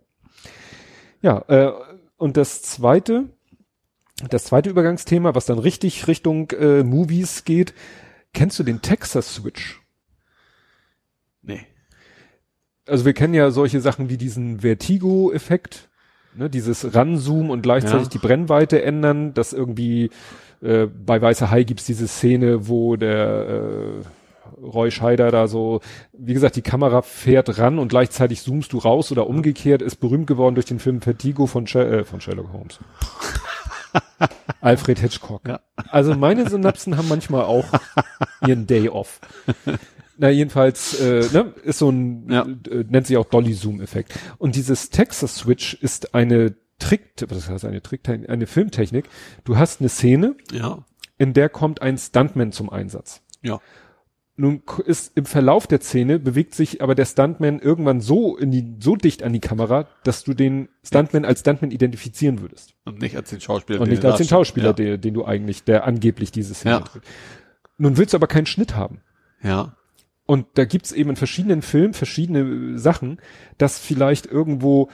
ja, 1.21 1.43
äh, 1.47 1.71
und 2.17 2.37
das 2.37 2.61
zweite, 2.61 3.29
das 4.29 4.45
zweite 4.45 4.69
Übergangsthema, 4.69 5.33
was 5.33 5.45
dann 5.45 5.59
richtig 5.59 6.07
Richtung 6.07 6.51
äh, 6.51 6.83
Movies 6.83 7.45
geht, 7.45 7.73
kennst 8.33 8.59
du 8.59 8.63
den 8.63 8.81
Texas 8.81 9.35
Switch? 9.35 9.81
Nee. 11.41 11.65
Also 12.87 13.05
wir 13.05 13.13
kennen 13.13 13.33
ja 13.33 13.51
solche 13.51 13.81
Sachen 13.81 14.09
wie 14.09 14.17
diesen 14.17 14.59
Vertigo-Effekt, 14.59 15.89
ne, 16.35 16.49
dieses 16.49 16.93
Ranzoomen 16.93 17.49
und 17.49 17.61
gleichzeitig 17.61 18.07
Ja. 18.07 18.09
die 18.11 18.17
Brennweite 18.19 18.81
ändern, 18.83 19.33
dass 19.33 19.53
irgendwie 19.53 20.09
äh, 20.61 20.85
bei 20.85 21.21
Weißer 21.21 21.49
Hai 21.49 21.63
gibt's 21.63 21.85
diese 21.85 22.07
Szene, 22.07 22.67
wo 22.67 22.95
der 22.95 23.47
äh, 24.03 24.05
Roy 24.61 24.91
Scheider 24.91 25.31
da 25.31 25.47
so, 25.47 25.81
wie 26.13 26.33
gesagt, 26.33 26.55
die 26.55 26.61
Kamera 26.61 27.01
fährt 27.01 27.57
ran 27.57 27.79
und 27.79 27.87
gleichzeitig 27.89 28.41
zoomst 28.41 28.73
du 28.73 28.77
raus 28.77 29.11
oder 29.11 29.27
umgekehrt, 29.27 29.81
ist 29.81 29.97
berühmt 29.97 30.27
geworden 30.27 30.55
durch 30.55 30.65
den 30.67 30.79
Film 30.79 31.01
Vertigo 31.01 31.47
von, 31.47 31.67
Sher 31.67 31.91
äh, 31.91 32.03
von 32.03 32.21
Sherlock 32.21 32.51
Holmes. 32.53 32.79
Alfred 34.61 34.99
Hitchcock. 34.99 35.47
Ja. 35.47 35.59
Also 35.89 36.13
meine 36.15 36.49
Synapsen 36.49 36.97
haben 36.97 37.07
manchmal 37.07 37.43
auch 37.43 37.65
ihren 38.47 38.67
Day 38.67 38.89
off. 38.89 39.19
Na, 40.17 40.29
jedenfalls, 40.29 40.99
äh, 40.99 41.25
ne, 41.33 41.53
ist 41.63 41.79
so 41.79 41.89
ein, 41.89 42.27
Ja. 42.29 42.43
äh, 42.69 42.83
nennt 42.87 43.07
sich 43.07 43.17
auch 43.17 43.25
Dolly-Zoom-Effekt. 43.25 44.13
Und 44.37 44.55
dieses 44.55 44.89
Texas 44.91 45.35
Switch 45.37 45.73
ist 45.73 46.13
eine 46.13 46.55
Trick, 46.77 47.13
was 47.27 47.49
heißt 47.49 47.65
eine 47.65 47.81
Tricktechnik, 47.81 48.29
eine 48.29 48.45
Filmtechnik. 48.47 49.05
Du 49.43 49.57
hast 49.57 49.79
eine 49.81 49.89
Szene, 49.89 50.35
Ja. 50.51 50.79
in 51.17 51.33
der 51.33 51.49
kommt 51.49 51.81
ein 51.81 51.97
Stuntman 51.97 52.51
zum 52.51 52.69
Einsatz. 52.69 53.21
Ja. 53.41 53.59
Nun 54.41 54.63
ist 54.85 55.11
im 55.15 55.25
Verlauf 55.25 55.67
der 55.67 55.81
Szene 55.81 56.17
bewegt 56.17 56.55
sich 56.55 56.81
aber 56.81 56.95
der 56.95 57.05
Stuntman 57.05 57.59
irgendwann 57.59 58.01
so 58.01 58.35
in 58.37 58.49
die, 58.49 58.75
so 58.79 58.95
dicht 58.95 59.21
an 59.21 59.33
die 59.33 59.39
Kamera, 59.39 59.87
dass 60.03 60.23
du 60.23 60.33
den 60.33 60.67
Stuntman 60.83 61.25
als 61.25 61.41
Stuntman 61.41 61.69
identifizieren 61.69 62.41
würdest. 62.41 62.73
Und 62.85 62.99
nicht 62.99 63.15
als 63.15 63.29
den 63.29 63.39
Schauspieler. 63.39 63.79
Und 63.81 63.85
der 63.87 63.93
nicht 63.95 64.03
als 64.03 64.17
den. 64.17 64.27
Schauspieler, 64.27 64.69
Ja. 64.69 64.73
den, 64.73 64.99
den 64.99 65.13
du 65.13 65.25
eigentlich, 65.25 65.63
der 65.63 65.85
angeblich 65.85 66.31
diese 66.31 66.55
Szene 66.55 66.73
Ja. 66.75 66.79
tritt. 66.81 67.03
Nun 67.77 67.97
willst 67.97 68.13
du 68.13 68.17
aber 68.17 68.25
keinen 68.25 68.47
Schnitt 68.47 68.75
haben. 68.75 69.01
Ja. 69.43 69.75
Und 70.25 70.47
da 70.55 70.65
gibt's 70.65 70.91
eben 70.91 71.11
in 71.11 71.15
verschiedenen 71.17 71.61
Filmen 71.61 71.93
verschiedene 71.93 72.39
äh, 72.39 72.77
Sachen, 72.79 73.19
dass 73.59 73.77
vielleicht 73.77 74.25
irgendwo, 74.25 74.89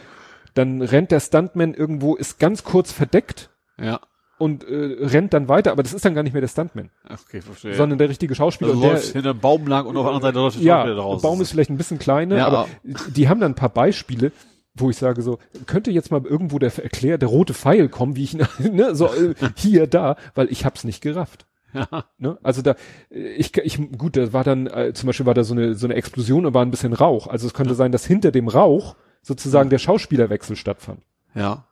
dann 0.56 0.82
rennt 0.82 1.11
der 1.11 1.22
Stuntman 1.22 1.74
irgendwo, 1.74 2.16
ist 2.16 2.38
ganz 2.38 2.66
kurz 2.66 2.92
verdeckt 2.92 3.50
Ja. 3.80 4.01
Und 4.38 4.64
äh, 4.64 4.98
rennt 5.06 5.33
dann 5.33 5.49
weiter, 5.49 5.72
aber 5.72 5.83
das 5.83 5.93
ist 5.93 6.06
dann 6.06 6.14
gar 6.14 6.24
nicht 6.24 6.33
mehr 6.33 6.41
der 6.41 6.48
Stuntman, 6.48 6.90
Okay, 7.09 7.41
verstehe. 7.41 7.74
sondern 7.75 7.98
der 7.98 8.09
richtige 8.09 8.35
Schauspieler. 8.35 8.72
also 8.72 8.82
der, 8.82 8.91
läuft 8.93 9.14
hinter 9.14 9.32
einem 9.32 9.40
Baum 9.40 9.67
lang 9.67 9.85
und 9.85 9.98
auf 9.98 10.03
der 10.06 10.14
anderen 10.14 10.22
Seite 10.22 10.40
läuft 10.40 10.57
der 10.57 10.64
ja, 10.64 10.75
Schauspieler 10.75 10.95
der 10.95 11.03
raus. 11.03 11.22
Baum 11.22 11.41
ist 11.41 11.51
vielleicht 11.51 11.69
ein 11.69 11.77
bisschen 11.77 11.99
kleiner, 11.99 12.38
Ja, 12.38 12.48
aber 12.48 12.67
die 12.83 13.30
haben 13.30 13.40
dann 13.40 13.51
ein 13.53 13.56
paar 13.56 13.69
Beispiele, 13.69 14.32
wo 14.75 14.90
ich 14.90 14.98
sage 14.98 15.22
so, 15.22 15.40
könnte 15.66 15.91
jetzt 15.91 16.11
mal 16.11 16.24
irgendwo 16.25 16.59
der 16.59 16.72
erklärt, 16.77 17.22
der 17.22 17.30
rote 17.30 17.53
Pfeil 17.53 17.90
kommen, 17.90 18.16
wie 18.16 18.24
ich 18.24 18.33
ihn, 18.35 18.45
ne, 18.75 18.95
so 18.95 19.07
äh, 19.07 19.33
hier, 19.56 19.88
da, 19.88 20.16
weil 20.35 20.51
ich 20.51 20.66
hab's 20.66 20.83
nicht 20.83 21.01
gerafft. 21.01 21.45
Ja. 21.74 22.06
Ne? 22.17 22.38
Also 22.43 22.61
da, 22.61 22.75
ich, 23.09 23.56
ich, 23.57 23.77
gut, 23.98 24.16
da 24.17 24.33
war 24.33 24.43
dann, 24.43 24.67
äh, 24.67 24.93
zum 24.93 25.07
Beispiel 25.07 25.25
war 25.25 25.33
da 25.33 25.43
so 25.43 25.53
eine, 25.53 25.75
so 25.75 25.85
eine 25.85 25.95
Explosion 25.95 26.45
und 26.45 26.53
war 26.53 26.64
ein 26.64 26.72
bisschen 26.72 26.93
Rauch. 26.93 27.27
Also 27.27 27.45
es 27.48 27.53
könnte 27.53 27.75
sein, 27.75 27.91
dass 27.91 28.06
hinter 28.06 28.32
dem 28.32 28.48
Rauch 28.48 28.95
sozusagen 29.22 29.69
der 29.69 29.77
Schauspielerwechsel 29.77 30.56
stattfand. 30.56 31.01
Ja. 31.35 31.66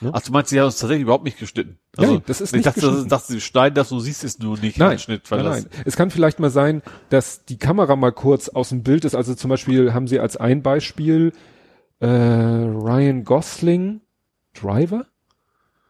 Ne? 0.00 0.10
Ach, 0.12 0.22
du 0.22 0.32
meinst, 0.32 0.50
sie 0.50 0.58
haben 0.58 0.66
uns 0.66 0.78
tatsächlich 0.78 1.02
überhaupt 1.02 1.24
nicht 1.24 1.38
geschnitten. 1.38 1.78
Nein, 1.96 2.22
das 2.26 2.40
ist 2.40 2.50
ich 2.50 2.58
nicht 2.58 2.66
dachte, 2.66 2.80
das, 2.80 2.90
geschnitten. 2.90 3.08
dachte, 3.08 3.32
sie 3.32 3.40
schneiden 3.40 3.74
das, 3.74 3.88
du 3.88 3.98
siehst 3.98 4.22
es 4.22 4.38
nur 4.38 4.56
nicht 4.58 4.78
Nein, 4.78 4.98
Schnitt, 4.98 5.30
weil 5.30 5.42
nein, 5.42 5.66
nein. 5.70 5.82
Es 5.84 5.96
kann 5.96 6.10
vielleicht 6.10 6.38
mal 6.38 6.50
sein, 6.50 6.82
dass 7.10 7.44
die 7.44 7.58
Kamera 7.58 7.96
mal 7.96 8.12
kurz 8.12 8.48
aus 8.48 8.68
dem 8.68 8.82
Bild 8.82 9.04
ist. 9.04 9.14
Also 9.16 9.34
zum 9.34 9.48
Beispiel 9.50 9.92
haben 9.94 10.06
sie 10.06 10.20
als 10.20 10.36
ein 10.36 10.62
Beispiel 10.62 11.32
äh, 12.00 12.06
Ryan 12.06 13.24
Gosling 13.24 14.00
Driver, 14.54 15.06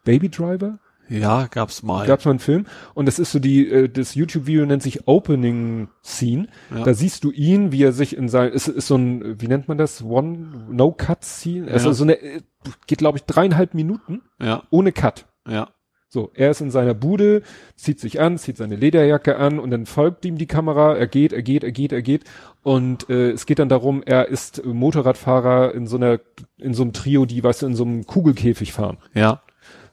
Baby 0.04 0.30
Driver, 0.30 0.78
ja, 1.08 1.46
gab's 1.46 1.82
mal. 1.82 2.06
gab's 2.06 2.24
mal 2.24 2.32
einen 2.32 2.38
Film 2.40 2.66
und 2.94 3.06
das 3.06 3.18
ist 3.18 3.32
so 3.32 3.38
die 3.38 3.68
äh, 3.68 3.88
das 3.88 4.14
YouTube-Video 4.14 4.66
nennt 4.66 4.82
sich 4.82 5.06
Opening 5.08 5.88
Scene. 6.02 6.48
Ja. 6.74 6.84
Da 6.84 6.94
siehst 6.94 7.24
du 7.24 7.30
ihn, 7.30 7.72
wie 7.72 7.82
er 7.82 7.92
sich 7.92 8.16
in 8.16 8.28
sein 8.28 8.52
ist, 8.52 8.68
ist 8.68 8.86
so 8.86 8.96
ein 8.96 9.40
wie 9.40 9.48
nennt 9.48 9.68
man 9.68 9.78
das 9.78 10.02
One 10.02 10.66
No 10.70 10.92
Cut 10.92 11.24
Scene. 11.24 11.70
Also 11.70 11.88
Ja. 11.88 11.94
so 11.94 12.04
eine 12.04 12.14
äh, 12.20 12.40
geht 12.86 12.98
glaube 12.98 13.18
ich 13.18 13.24
dreieinhalb 13.24 13.74
Minuten 13.74 14.22
ja, 14.40 14.62
ohne 14.70 14.92
Cut. 14.92 15.26
ja, 15.48 15.68
So, 16.10 16.30
er 16.34 16.50
ist 16.50 16.60
in 16.60 16.70
seiner 16.70 16.94
Bude, 16.94 17.42
zieht 17.76 18.00
sich 18.00 18.20
an, 18.20 18.38
zieht 18.38 18.56
seine 18.56 18.76
Lederjacke 18.76 19.36
an 19.36 19.58
und 19.58 19.70
dann 19.70 19.84
folgt 19.86 20.24
ihm 20.24 20.36
die 20.38 20.46
Kamera. 20.46 20.96
Er 20.96 21.06
geht, 21.06 21.32
er 21.34 21.42
geht, 21.42 21.62
er 21.64 21.72
geht, 21.72 21.92
er 21.92 22.02
geht. 22.02 22.24
Und 22.62 23.08
äh, 23.10 23.30
es 23.30 23.44
geht 23.46 23.58
dann 23.58 23.68
darum, 23.68 24.02
er 24.04 24.28
ist 24.28 24.64
Motorradfahrer 24.64 25.74
in 25.74 25.86
so 25.86 25.96
einer, 25.96 26.18
in 26.58 26.74
so 26.74 26.82
einem 26.82 26.92
Trio, 26.92 27.24
die, 27.26 27.42
weißt 27.44 27.62
du, 27.62 27.66
in 27.66 27.74
so 27.76 27.84
einem 27.84 28.06
Kugelkäfig 28.06 28.72
fahren. 28.72 28.98
ja, 29.14 29.42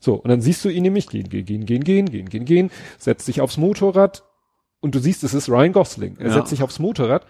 So, 0.05 0.13
und 0.13 0.29
dann 0.29 0.39
siehst 0.39 0.63
du 0.63 0.69
ihn 0.69 0.83
nämlich 0.83 1.07
gehen, 1.07 1.27
gehen, 1.29 1.45
gehen, 1.45 1.65
gehen, 1.65 1.83
gehen, 1.83 2.05
gehen, 2.05 2.29
gehen, 2.29 2.45
gehen, 2.45 2.71
setzt 2.99 3.25
sich 3.25 3.41
aufs 3.41 3.57
Motorrad 3.57 4.23
und 4.79 4.93
du 4.93 4.99
siehst, 4.99 5.23
es 5.23 5.33
ist 5.33 5.49
Ryan 5.49 5.73
Gosling. 5.73 6.15
Er 6.19 6.27
Ja. 6.27 6.33
setzt 6.33 6.49
sich 6.51 6.61
aufs 6.61 6.77
Motorrad, 6.77 7.25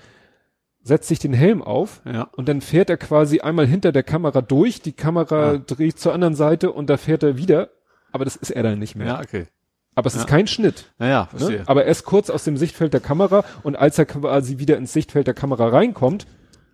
setzt 0.83 1.07
sich 1.07 1.19
den 1.19 1.31
Helm 1.31 1.61
auf 1.63 2.01
ja, 2.05 2.23
und 2.35 2.49
dann 2.49 2.59
fährt 2.59 2.89
er 2.89 2.97
quasi 2.97 3.39
einmal 3.39 3.65
hinter 3.65 3.93
der 3.93 4.03
Kamera 4.03 4.41
durch, 4.41 4.81
die 4.81 4.91
Kamera 4.91 5.53
Ja. 5.53 5.57
dreht 5.59 5.97
zur 5.99 6.13
anderen 6.13 6.35
Seite 6.35 6.71
und 6.73 6.89
da 6.89 6.97
fährt 6.97 7.23
er 7.23 7.37
wieder, 7.37 7.69
aber 8.11 8.25
das 8.25 8.35
ist 8.35 8.49
er 8.51 8.61
dann 8.63 8.77
nicht 8.77 8.95
mehr. 8.95 9.07
ja, 9.07 9.19
okay. 9.21 9.45
Aber 9.97 10.07
es 10.07 10.15
Ja. 10.15 10.19
ist 10.21 10.27
kein 10.27 10.45
Schnitt. 10.45 10.91
Ja, 10.99 11.07
ja, 11.07 11.29
Ne? 11.31 11.39
verstehe. 11.39 11.63
Aber 11.67 11.85
er 11.85 11.91
ist 11.91 12.03
kurz 12.03 12.29
aus 12.29 12.43
dem 12.43 12.57
Sichtfeld 12.57 12.91
der 12.93 12.99
Kamera 12.99 13.45
und 13.63 13.77
als 13.77 13.97
er 13.97 14.05
quasi 14.05 14.57
wieder 14.59 14.75
ins 14.75 14.91
Sichtfeld 14.91 15.25
der 15.27 15.33
Kamera 15.33 15.69
reinkommt, 15.69 16.27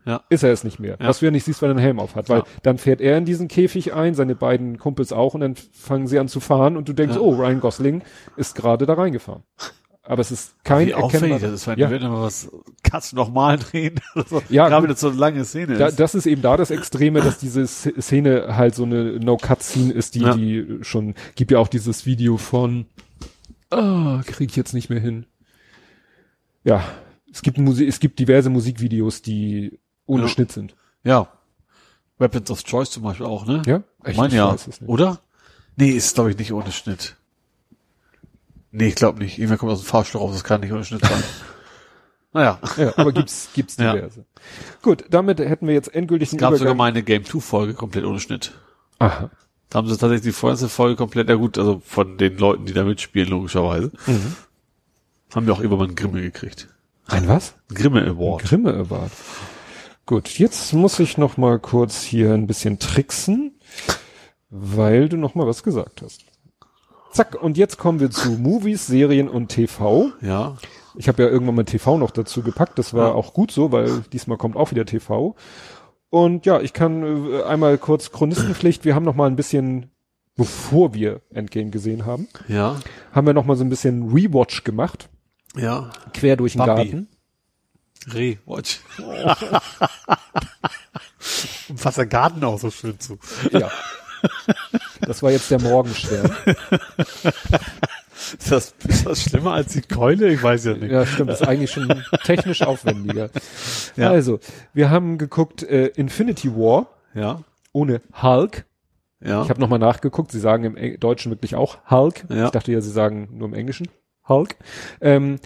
Ja. 0.06 0.24
ist 0.30 0.44
er 0.44 0.52
es 0.52 0.64
nicht 0.64 0.80
mehr. 0.80 0.98
Ja. 1.00 1.08
Was 1.08 1.20
du 1.20 1.26
ja 1.26 1.32
nicht 1.32 1.44
siehst, 1.46 1.62
weil 1.62 1.70
er 1.70 1.72
einen 1.72 1.80
Helm 1.80 2.00
auf 2.00 2.16
hat. 2.16 2.28
Weil 2.30 2.40
Ja. 2.40 2.46
dann 2.64 2.78
fährt 2.78 3.02
er 3.02 3.18
in 3.18 3.26
diesen 3.26 3.48
Käfig 3.48 3.94
ein, 3.94 4.16
seine 4.16 4.36
beiden 4.36 4.78
Kumpels 4.80 5.14
auch 5.14 5.34
und 5.36 5.42
dann 5.42 5.56
fangen 5.56 6.08
sie 6.08 6.18
an 6.18 6.28
zu 6.28 6.40
fahren 6.40 6.76
und 6.78 6.90
du 6.90 6.94
denkst, 6.94 7.18
oh, 7.18 7.34
Ryan 7.36 7.60
Gosling 7.60 8.02
ist 8.36 8.56
gerade 8.56 8.86
da 8.86 8.94
reingefahren. 8.94 9.44
Aber 10.04 10.22
es 10.22 10.32
ist 10.32 10.56
kein 10.64 10.88
Wie 10.88 10.96
erkennbarer- 10.96 11.38
das 11.40 11.52
ist, 11.54 11.68
wenn 11.68 11.78
ja. 11.78 11.86
ja. 11.88 11.92
wenn 12.02 12.10
mal 12.10 12.24
was 12.24 12.50
du 13.12 13.16
nochmal 13.16 13.60
drehen. 13.60 14.00
oder 14.16 14.26
so. 14.28 14.42
Ja, 14.50 14.68
Gerade 14.68 14.84
wenn 14.84 14.90
das 14.92 15.00
so 15.00 15.10
eine 15.10 15.18
lange 15.18 15.46
Szene 15.46 15.78
Da, 15.78 15.88
ist. 15.88 16.00
das 16.00 16.16
ist 16.16 16.26
eben 16.26 16.42
da 16.42 16.58
das 16.58 16.72
Extreme, 16.72 17.22
dass 17.22 17.38
diese 17.38 17.62
Sz- 17.62 18.02
Szene 18.02 18.58
halt 18.58 18.74
so 18.74 18.84
eine 18.84 19.20
No-Cut-Scene 19.20 19.94
ist, 19.94 20.16
die, 20.16 20.22
die 20.36 20.78
schon, 20.84 21.14
gibt 21.36 21.52
ja 21.52 21.60
auch 21.60 21.68
dieses 21.68 22.08
Video 22.08 22.38
von, 22.38 22.88
ah, 23.70 24.22
krieg 24.26 24.50
ich 24.50 24.56
jetzt 24.56 24.74
nicht 24.74 24.90
mehr 24.90 25.00
hin. 25.00 25.28
Ja, 26.64 26.84
es 27.32 27.42
gibt 27.44 27.58
Musik, 27.60 27.88
es 27.88 28.00
gibt 28.00 28.20
diverse 28.20 28.50
Musikvideos, 28.50 29.22
die 29.22 29.80
ohne 30.12 30.24
Ja. 30.24 30.28
Schnitt 30.30 30.52
sind. 30.52 30.76
ja. 31.04 31.28
Weapons 32.18 32.52
of 32.52 32.64
Choice 32.64 32.92
zum 32.92 33.02
Beispiel 33.02 33.26
auch, 33.26 33.48
ne? 33.48 33.64
Ja? 33.66 33.82
Ich 34.06 34.16
meine 34.16 34.36
ja. 34.36 34.54
es. 34.54 34.80
Oder? 34.86 35.20
Nee, 35.76 35.90
ist 35.90 36.14
glaube 36.14 36.30
ich 36.30 36.38
nicht 36.38 36.54
ohne 36.54 36.72
Schnitt. 36.72 37.16
Nee, 38.72 38.90
ich 38.90 38.96
glaube 38.96 39.18
nicht. 39.18 39.40
Irgendwer 39.40 39.58
kommt 39.58 39.72
aus 39.72 39.82
dem 39.82 39.88
Fahrstuhl 39.88 40.22
raus, 40.22 40.32
das 40.34 40.44
kann 40.44 40.62
nicht 40.62 40.72
ohne 40.72 40.86
Schnitt 40.86 41.04
sein. 41.04 41.24
naja. 42.34 42.60
Ja, 42.78 42.94
aber 42.98 43.12
gibt's, 43.12 43.50
gibt's 43.56 43.78
Ja. 43.78 43.94
diverse. 43.94 44.26
Gut, 44.84 45.06
damit 45.10 45.40
hätten 45.40 45.66
wir 45.66 45.74
jetzt 45.74 45.94
endgültig 45.96 46.28
Es 46.30 46.34
einen 46.34 46.40
gab 46.42 46.52
sogar 46.52 46.62
Übergang. 46.74 46.78
mal 46.78 46.86
eine 46.90 47.02
Game 47.02 47.26
2 47.26 47.40
Folge 47.40 47.74
komplett 47.74 48.06
ohne 48.06 48.20
Schnitt. 48.20 48.52
Aha. 49.00 49.32
Da 49.70 49.78
haben 49.78 49.88
sie 49.88 49.94
tatsächlich 49.98 50.22
die 50.22 50.32
vorerste 50.32 50.70
Folge 50.70 50.98
komplett, 50.98 51.28
ja 51.28 51.36
gut, 51.36 51.58
also 51.58 51.82
von 51.84 52.18
den 52.20 52.38
Leuten, 52.38 52.66
die 52.68 52.74
da 52.74 52.84
mitspielen, 52.84 53.30
logischerweise. 53.30 53.92
Mhm. 54.06 54.36
Haben 55.34 55.48
wir 55.48 55.54
auch 55.54 55.62
immer 55.62 55.78
mal 55.78 55.86
einen 55.86 55.96
Grimme 55.96 56.22
gekriegt. 56.22 56.68
Ein 57.08 57.28
was? 57.28 57.56
Grimme 57.74 58.06
Award. 58.06 58.44
Grimme 58.44 58.74
Award. 58.76 59.12
Gut, 60.12 60.38
jetzt 60.40 60.74
muss 60.74 61.00
ich 61.00 61.18
noch 61.18 61.38
mal 61.38 61.58
kurz 61.58 62.02
hier 62.04 62.34
ein 62.34 62.46
bisschen 62.46 62.80
tricksen, 62.80 63.58
weil 64.50 65.08
du 65.08 65.16
noch 65.16 65.36
mal 65.36 65.48
was 65.48 65.64
gesagt 65.64 66.02
hast. 66.02 66.26
Zack, 67.14 67.42
und 67.42 67.56
jetzt 67.58 67.78
kommen 67.78 68.02
wir 68.02 68.12
zu 68.12 68.32
Movies, 68.32 68.88
Serien 68.88 69.30
und 69.30 69.48
TV. 69.48 70.12
Ja. 70.20 70.58
Ich 70.96 71.08
habe 71.08 71.24
ja 71.24 71.30
irgendwann 71.30 71.56
mal 71.56 71.64
TV 71.64 71.98
noch 71.98 72.12
dazu 72.12 72.42
gepackt, 72.42 72.78
das 72.78 72.94
war 72.94 73.08
Ja. 73.12 73.14
auch 73.14 73.34
gut 73.34 73.52
so, 73.54 73.72
weil 73.72 74.02
diesmal 74.12 74.38
kommt 74.38 74.58
auch 74.58 74.72
wieder 74.72 74.86
TV. 74.86 75.34
Und 76.10 76.46
ja, 76.46 76.60
ich 76.60 76.74
kann 76.74 77.32
äh, 77.32 77.44
einmal 77.44 77.78
kurz 77.78 78.12
Chronistenpflicht, 78.12 78.84
wir 78.84 78.96
haben 78.96 79.06
noch 79.06 79.16
mal 79.16 79.28
ein 79.30 79.38
bisschen, 79.38 79.92
bevor 80.36 80.94
wir 80.94 81.22
Endgame 81.34 81.70
gesehen 81.70 82.06
haben, 82.06 82.28
Ja. 82.50 82.76
haben 83.14 83.28
wir 83.28 83.34
noch 83.34 83.46
mal 83.46 83.56
so 83.56 83.64
ein 83.64 83.70
bisschen 83.70 84.12
Rewatch 84.12 84.66
gemacht, 84.66 85.08
Ja. 85.56 85.90
quer 86.14 86.36
durch 86.36 86.52
den 86.52 86.66
Bambi. 86.66 86.84
Garten. 86.92 87.08
Rewatch. 88.14 88.80
Und 91.70 91.80
fasst 91.80 91.98
der 91.98 92.06
Garten 92.08 92.44
auch 92.44 92.60
so 92.60 92.70
schön 92.72 93.00
zu. 93.00 93.18
Ja. 93.52 93.70
Das 95.02 95.24
war 95.24 95.32
jetzt 95.32 95.50
der 95.50 95.62
Morgenstern. 95.62 96.32
Ist 98.38 98.52
das, 98.52 98.74
ist 98.88 99.06
das 99.06 99.24
schlimmer 99.24 99.54
als 99.54 99.74
die 99.74 99.82
Keule? 99.82 100.30
Ich 100.32 100.42
weiß 100.44 100.66
ja 100.66 100.74
nicht. 100.74 100.92
Ja, 100.92 101.06
stimmt, 101.06 101.32
ist 101.32 101.48
eigentlich 101.48 101.72
schon 101.72 102.04
technisch 102.24 102.62
aufwendiger. 102.62 103.30
Ja. 103.96 104.10
Also, 104.12 104.40
wir 104.74 104.90
haben 104.90 105.18
geguckt 105.18 105.64
äh, 105.64 105.88
Infinity 105.88 106.56
War 106.56 106.88
Ja. 107.14 107.42
ohne 107.72 108.02
Hulk. 108.22 108.66
Ja. 109.24 109.44
Ich 109.44 109.50
habe 109.50 109.60
nochmal 109.62 109.80
nachgeguckt, 109.80 110.32
sie 110.32 110.40
sagen 110.40 110.64
im 110.64 110.76
Eng- 110.78 111.00
Deutschen 111.00 111.32
wirklich 111.32 111.56
auch 111.56 111.78
Hulk. 111.90 112.26
Ja. 112.30 112.46
Ich 112.46 112.52
dachte 112.52 112.72
ja, 112.72 112.82
sie 112.82 112.92
sagen 112.92 113.30
nur 113.32 113.48
im 113.48 113.54
Englischen 113.54 113.88
Hulk. 114.28 114.56
Ähm, 115.00 115.40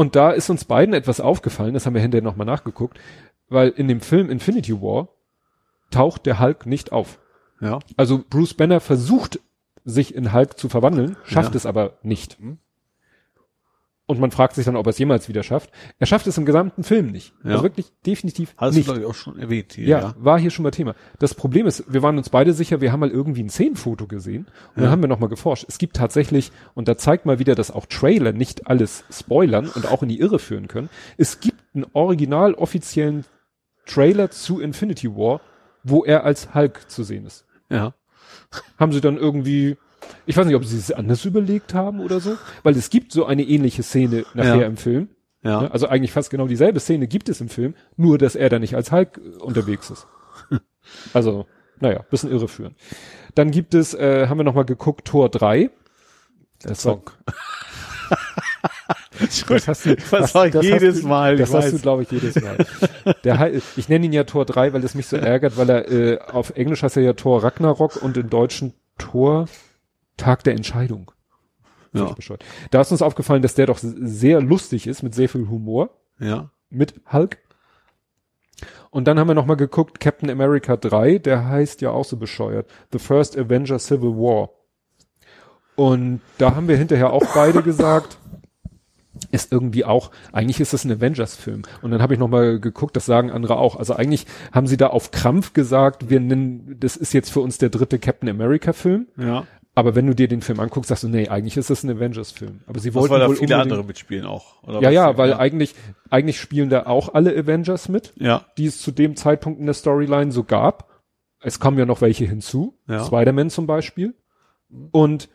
und 0.00 0.16
da 0.16 0.30
ist 0.30 0.48
uns 0.48 0.64
beiden 0.64 0.94
etwas 0.94 1.20
aufgefallen, 1.20 1.74
das 1.74 1.84
haben 1.84 1.92
wir 1.94 2.00
hinterher 2.00 2.24
nochmal 2.24 2.46
nachgeguckt, 2.46 2.98
weil 3.48 3.68
in 3.68 3.86
dem 3.86 4.00
Film 4.00 4.30
Infinity 4.30 4.80
War 4.80 5.08
taucht 5.90 6.24
der 6.24 6.40
Hulk 6.40 6.64
nicht 6.66 6.90
auf. 6.92 7.18
ja. 7.60 7.78
Also 7.96 8.22
Bruce 8.28 8.54
Banner 8.54 8.80
versucht, 8.80 9.40
sich 9.84 10.14
in 10.14 10.32
Hulk 10.32 10.58
zu 10.58 10.68
verwandeln, 10.68 11.16
schafft 11.24 11.50
Ja. 11.54 11.56
es 11.56 11.66
aber 11.66 11.98
nicht. 12.02 12.38
Und 14.10 14.18
man 14.18 14.32
fragt 14.32 14.56
sich 14.56 14.64
dann, 14.64 14.74
ob 14.74 14.86
er 14.86 14.90
es 14.90 14.98
jemals 14.98 15.28
wieder 15.28 15.44
schafft. 15.44 15.70
Er 16.00 16.06
schafft 16.08 16.26
es 16.26 16.36
im 16.36 16.44
gesamten 16.44 16.82
Film 16.82 17.06
nicht. 17.12 17.32
Ja. 17.44 17.52
Also 17.52 17.62
wirklich 17.62 17.92
definitiv 18.04 18.54
Hast 18.56 18.72
du, 18.74 18.78
nicht. 18.78 18.86
glaube 18.86 18.98
ich, 19.00 19.06
auch 19.06 19.14
schon 19.14 19.38
erwähnt 19.38 19.74
hier. 19.74 19.86
Ja, 19.86 20.14
war 20.18 20.36
hier 20.40 20.50
schon 20.50 20.64
mal 20.64 20.72
Thema. 20.72 20.96
Das 21.20 21.32
Problem 21.36 21.68
ist, 21.68 21.84
wir 21.92 22.02
waren 22.02 22.18
uns 22.18 22.28
beide 22.28 22.52
sicher, 22.52 22.80
wir 22.80 22.90
haben 22.90 22.98
mal 22.98 23.10
irgendwie 23.10 23.44
ein 23.44 23.50
Szenenfoto 23.50 24.08
gesehen 24.08 24.46
und 24.46 24.76
dann 24.78 24.84
Ja. 24.86 24.90
haben 24.90 25.00
wir 25.00 25.08
nochmal 25.08 25.28
geforscht. 25.28 25.64
Es 25.68 25.78
gibt 25.78 25.94
tatsächlich, 25.94 26.50
und 26.74 26.88
da 26.88 26.98
zeigt 26.98 27.24
mal 27.24 27.38
wieder, 27.38 27.54
dass 27.54 27.70
auch 27.70 27.86
Trailer 27.86 28.32
nicht 28.32 28.66
alles 28.66 29.04
spoilern 29.12 29.68
und 29.72 29.86
auch 29.86 30.02
in 30.02 30.08
die 30.08 30.18
Irre 30.18 30.40
führen 30.40 30.66
können. 30.66 30.88
Es 31.16 31.38
gibt 31.38 31.62
einen 31.72 31.86
original 31.92 32.54
offiziellen 32.54 33.24
Trailer 33.86 34.32
zu 34.32 34.60
Infinity 34.60 35.08
War, 35.14 35.40
wo 35.84 36.04
er 36.04 36.24
als 36.24 36.52
Hulk 36.52 36.90
zu 36.90 37.04
sehen 37.04 37.26
ist. 37.26 37.46
Ja. 37.70 37.94
Haben 38.76 38.90
sie 38.92 39.00
dann 39.00 39.16
irgendwie, 39.16 39.76
ich 40.26 40.36
weiß 40.36 40.46
nicht, 40.46 40.56
ob 40.56 40.64
sie 40.64 40.76
es 40.78 40.92
anders 40.92 41.24
überlegt 41.24 41.74
haben 41.74 42.00
oder 42.00 42.20
so, 42.20 42.36
weil 42.62 42.76
es 42.76 42.90
gibt 42.90 43.12
so 43.12 43.24
eine 43.26 43.42
ähnliche 43.42 43.82
Szene 43.82 44.24
nachher 44.34 44.56
Ja. 44.60 44.66
im 44.66 44.76
Film. 44.76 45.08
Ja. 45.42 45.62
Ne? 45.62 45.72
Also 45.72 45.88
eigentlich 45.88 46.12
fast 46.12 46.30
genau 46.30 46.46
dieselbe 46.46 46.80
Szene 46.80 47.06
gibt 47.06 47.28
es 47.28 47.40
im 47.40 47.48
Film, 47.48 47.74
nur 47.96 48.18
dass 48.18 48.34
er 48.36 48.48
da 48.48 48.58
nicht 48.58 48.74
als 48.74 48.92
Hulk 48.92 49.20
unterwegs 49.40 49.90
ist. 49.90 50.06
Also, 51.12 51.46
naja, 51.78 52.04
bisschen 52.10 52.30
irreführend. 52.32 52.74
Dann 53.34 53.50
gibt 53.52 53.74
es, 53.74 53.94
äh, 53.94 54.26
haben 54.28 54.38
wir 54.38 54.44
nochmal 54.44 54.64
geguckt, 54.64 55.06
Tor 55.06 55.28
3. 55.28 55.70
Der 56.64 56.74
Song. 56.74 57.02
Das 59.48 59.68
hast 59.68 59.84
du, 59.86 59.96
Das 59.96 60.34
war 60.34 60.46
jedes 60.46 60.96
hast 60.96 61.02
du, 61.04 61.08
Mal, 61.08 61.36
Das 61.36 61.52
hast 61.52 61.72
du, 61.72 61.78
glaube 61.78 62.02
ich, 62.04 62.10
jedes 62.10 62.40
Mal. 62.40 62.56
Der, 63.24 63.52
ich 63.76 63.88
nenne 63.88 64.06
ihn 64.06 64.12
ja 64.12 64.24
Tor 64.24 64.46
3, 64.46 64.72
weil 64.72 64.82
es 64.82 64.94
mich 64.94 65.06
so 65.06 65.16
ärgert, 65.16 65.56
weil 65.58 65.68
er 65.68 65.90
äh, 65.90 66.18
auf 66.20 66.50
Englisch 66.56 66.82
heißt 66.82 66.96
er 66.96 67.02
ja 67.02 67.12
Tor 67.12 67.44
Ragnarok 67.44 67.96
und 68.02 68.16
im 68.16 68.30
Deutschen 68.30 68.72
Tor 68.96 69.46
Tag 70.20 70.44
der 70.44 70.54
Entscheidung. 70.54 71.10
Ja. 71.92 72.14
Da 72.70 72.80
ist 72.80 72.92
uns 72.92 73.02
aufgefallen, 73.02 73.42
dass 73.42 73.54
der 73.54 73.66
doch 73.66 73.78
sehr 73.80 74.40
lustig 74.40 74.86
ist, 74.86 75.02
mit 75.02 75.14
sehr 75.14 75.28
viel 75.28 75.48
Humor. 75.48 75.90
Ja. 76.20 76.50
mit 76.70 76.94
Hulk. 77.12 77.38
Und 78.90 79.06
dann 79.06 79.18
haben 79.18 79.28
wir 79.28 79.34
nochmal 79.34 79.56
geguckt, 79.56 80.00
Captain 80.00 80.30
America 80.30 80.76
3, 80.76 81.18
der 81.18 81.48
heißt 81.48 81.80
ja 81.80 81.90
auch 81.90 82.04
so 82.04 82.16
bescheuert. 82.16 82.68
The 82.92 82.98
First 82.98 83.38
Avenger 83.38 83.78
Civil 83.78 84.10
War. 84.10 84.50
Und 85.76 86.20
da 86.38 86.54
haben 86.54 86.68
wir 86.68 86.76
hinterher 86.76 87.12
auch 87.12 87.24
beide 87.34 87.62
gesagt, 87.62 88.18
ist 89.30 89.52
irgendwie 89.52 89.84
auch, 89.84 90.10
eigentlich 90.32 90.60
ist 90.60 90.72
das 90.72 90.84
ein 90.84 90.92
Avengers-Film. 90.92 91.62
Und 91.82 91.90
dann 91.90 92.02
habe 92.02 92.14
ich 92.14 92.20
nochmal 92.20 92.58
geguckt, 92.58 92.96
das 92.96 93.06
sagen 93.06 93.30
andere 93.30 93.56
auch. 93.56 93.76
Also 93.76 93.94
eigentlich 93.94 94.26
haben 94.52 94.66
sie 94.66 94.76
da 94.76 94.88
auf 94.88 95.10
Krampf 95.10 95.52
gesagt, 95.52 96.10
wir 96.10 96.20
nennen, 96.20 96.76
das 96.80 96.96
ist 96.96 97.14
jetzt 97.14 97.30
für 97.30 97.40
uns 97.40 97.58
der 97.58 97.70
dritte 97.70 97.98
Captain 97.98 98.28
America-Film. 98.28 99.06
Ja. 99.16 99.46
Aber 99.80 99.94
wenn 99.94 100.06
du 100.06 100.14
dir 100.14 100.28
den 100.28 100.42
Film 100.42 100.60
anguckst, 100.60 100.88
sagst 100.90 101.04
du, 101.04 101.08
nee, 101.08 101.28
eigentlich 101.28 101.56
ist 101.56 101.70
das 101.70 101.82
ein 101.82 101.90
Avengers-Film. 101.90 102.60
Aber 102.66 102.78
sie 102.78 102.90
Das 102.90 102.94
wollten 102.96 103.12
weil 103.12 103.20
da 103.20 103.28
wohl 103.28 103.36
viele 103.36 103.54
unbedingt- 103.54 103.62
andere 103.72 103.84
mitspielen 103.84 104.26
auch. 104.26 104.62
Oder 104.62 104.80
Ja, 104.82 104.88
was? 104.88 104.94
ja, 104.94 105.18
weil 105.18 105.34
eigentlich, 105.34 105.74
eigentlich 106.10 106.38
spielen 106.38 106.68
da 106.68 106.84
auch 106.86 107.14
alle 107.14 107.30
Avengers 107.36 107.88
mit 107.88 108.12
Ja. 108.16 108.44
die 108.58 108.66
es 108.66 108.80
zu 108.82 108.90
dem 108.90 109.16
Zeitpunkt 109.16 109.58
in 109.58 109.64
der 109.66 109.74
Storyline 109.74 110.32
so 110.32 110.44
gab. 110.44 110.88
Es 111.42 111.58
kommen 111.58 111.78
ja 111.78 111.86
noch 111.86 112.02
welche 112.02 112.26
hinzu. 112.26 112.78
Ja. 112.86 113.04
Spider-Man 113.04 113.48
zum 113.50 113.66
Beispiel. 113.66 114.14
Und 114.92 115.28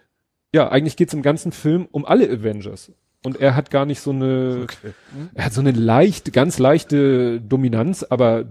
ja, 0.54 0.70
eigentlich 0.70 0.96
geht's 0.96 1.14
im 1.14 1.22
ganzen 1.24 1.52
Film 1.52 1.88
um 1.92 2.06
alle 2.06 2.30
Avengers. 2.30 2.92
Und 3.26 3.42
er 3.42 3.56
hat 3.56 3.72
gar 3.72 3.86
nicht 3.88 4.00
so 4.02 4.12
eine, 4.12 4.60
Okay. 4.66 4.94
er 5.34 5.46
hat 5.46 5.54
so 5.54 5.62
eine 5.62 5.72
leicht, 5.72 6.32
ganz 6.32 6.60
leichte 6.60 7.42
Dominanz, 7.42 8.04
aber 8.04 8.46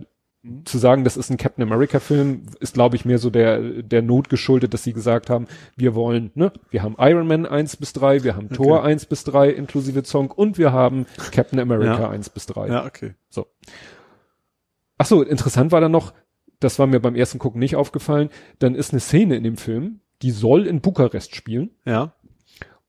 zu 0.65 0.79
sagen, 0.79 1.05
das 1.05 1.17
ist 1.17 1.31
ein 1.31 1.37
Captain 1.37 1.63
America 1.63 2.01
Film, 2.01 2.43
ist 2.61 2.75
glaube 2.75 2.97
ich 2.97 3.05
mehr 3.05 3.19
so 3.19 3.31
der, 3.31 3.61
der 3.83 4.03
Not 4.03 4.29
geschuldet, 4.29 4.75
dass 4.75 4.83
sie 4.83 4.93
gesagt 4.93 5.31
haben, 5.31 5.47
wir 5.77 5.95
wollen, 5.95 6.31
ne, 6.35 6.53
wir 6.71 6.83
haben 6.83 6.97
Iron 6.99 7.27
Man 7.27 7.47
1 7.47 7.77
bis 7.77 7.93
3, 7.95 8.25
wir 8.25 8.37
haben 8.37 8.51
Thor 8.51 8.85
1 8.85 9.07
bis 9.07 9.25
3 9.25 9.51
inklusive 9.51 10.05
Song 10.05 10.31
und 10.31 10.59
wir 10.59 10.73
haben 10.73 11.07
Captain 11.33 11.59
America 11.59 12.01
Ja. 12.01 12.11
1 12.11 12.31
bis 12.31 12.47
3. 12.47 12.69
Ja, 12.69 12.85
okay. 12.85 13.15
So. 13.31 13.47
Ach 14.99 15.07
so, 15.07 15.23
interessant 15.23 15.73
war 15.73 15.81
dann 15.81 15.93
noch, 15.93 16.13
das 16.61 16.79
war 16.79 16.87
mir 16.87 17.01
beim 17.01 17.15
ersten 17.15 17.39
Gucken 17.39 17.59
nicht 17.59 17.77
aufgefallen, 17.77 18.29
dann 18.59 18.75
ist 18.75 18.93
eine 18.93 19.01
Szene 19.01 19.37
in 19.37 19.45
dem 19.45 19.57
Film, 19.57 20.01
die 20.23 20.31
soll 20.31 20.67
in 20.67 20.81
Bukarest 20.81 21.35
spielen. 21.35 21.71
Ja. 21.85 22.15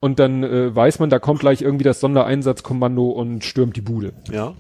Und 0.02 0.20
dann 0.20 0.44
äh, 0.44 0.76
weiß 0.76 1.00
man, 1.00 1.10
da 1.10 1.20
kommt 1.20 1.40
gleich 1.40 1.62
irgendwie 1.62 1.84
das 1.84 2.00
Sondereinsatzkommando 2.00 3.10
und 3.10 3.44
stürmt 3.44 3.76
die 3.76 3.82
Bude. 3.82 4.14
Ja. 4.30 4.56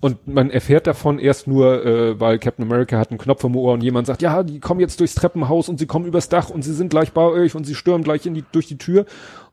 Und 0.00 0.28
man 0.28 0.50
erfährt 0.50 0.86
davon 0.86 1.18
erst 1.18 1.48
nur, 1.48 1.84
äh, 1.84 2.20
weil 2.20 2.38
Captain 2.38 2.64
America 2.64 2.98
hat 2.98 3.10
einen 3.10 3.18
Knopf 3.18 3.42
im 3.42 3.56
Ohr 3.56 3.72
und 3.72 3.82
jemand 3.82 4.06
sagt, 4.06 4.22
ja, 4.22 4.42
die 4.44 4.60
kommen 4.60 4.78
jetzt 4.80 5.00
durchs 5.00 5.14
Treppenhaus 5.16 5.68
und 5.68 5.78
sie 5.78 5.86
kommen 5.86 6.06
übers 6.06 6.28
Dach 6.28 6.50
und 6.50 6.62
sie 6.62 6.72
sind 6.72 6.90
gleich 6.90 7.12
bei 7.12 7.22
euch 7.22 7.54
und 7.56 7.64
sie 7.64 7.74
stürmen 7.74 8.04
gleich 8.04 8.24
in 8.24 8.34
die, 8.34 8.44
durch 8.52 8.68
die 8.68 8.78
Tür. 8.78 9.06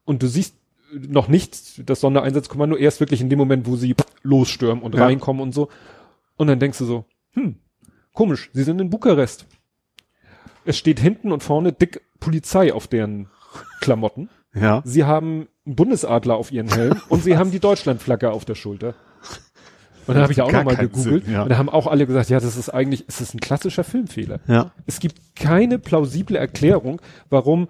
Und 0.04 0.22
du 0.22 0.28
siehst 0.28 0.56
noch 0.94 1.28
nicht 1.28 1.90
das 1.90 2.02
Sondereinsatzkommando, 2.02 2.76
erst 2.76 3.00
wirklich 3.00 3.22
in 3.22 3.30
dem 3.30 3.40
Moment, 3.40 3.66
wo 3.66 3.76
sie 3.76 3.96
losstürmen 4.22 4.84
und 4.84 4.94
Ja. 4.94 5.06
reinkommen 5.06 5.42
und 5.42 5.54
so. 5.54 5.70
Und 6.38 6.48
dann 6.48 6.60
denkst 6.60 6.78
du 6.78 6.86
so, 6.86 7.06
hm, 7.34 7.56
komisch, 8.14 8.52
sie 8.54 8.64
sind 8.64 8.80
in 8.80 8.92
Bukarest. 8.92 9.48
Es 10.64 10.78
steht 10.78 11.00
hinten 11.00 11.32
und 11.32 11.42
vorne 11.44 11.74
dick 11.74 12.02
Polizei 12.20 12.72
auf 12.72 12.88
deren 12.88 13.28
Klamotten. 13.82 14.30
Ja. 14.54 14.82
Sie 14.86 15.04
haben 15.04 15.48
einen 15.66 15.76
Bundesadler 15.76 16.36
auf 16.36 16.52
ihren 16.52 16.70
Helm 16.72 17.02
und 17.10 17.24
sie 17.24 17.36
haben 17.38 17.52
die 17.52 17.60
Deutschlandflagge 17.60 18.32
auf 18.32 18.46
der 18.46 18.56
Schulter. 18.56 18.94
Und 20.08 20.16
dann 20.16 20.24
habe 20.24 20.32
ich 20.32 20.38
ja 20.38 20.44
auch 20.44 20.52
nochmal 20.52 20.76
gegoogelt 20.76 21.26
Sinn, 21.26 21.34
ja. 21.34 21.44
und 21.44 21.50
da 21.50 21.58
haben 21.58 21.70
auch 21.70 21.88
alle 21.88 22.06
gesagt, 22.06 22.30
ja, 22.30 22.40
das 22.40 22.58
ist 22.58 22.70
eigentlich, 22.70 23.06
es 23.08 23.22
ist 23.22 23.34
ein 23.34 23.40
klassischer 23.40 23.84
Filmfehler. 23.84 24.40
Ja. 24.48 24.72
Es 24.86 25.00
gibt 25.00 25.36
keine 25.36 25.80
plausible 25.80 26.38
Erklärung, 26.38 27.02
warum 27.30 27.68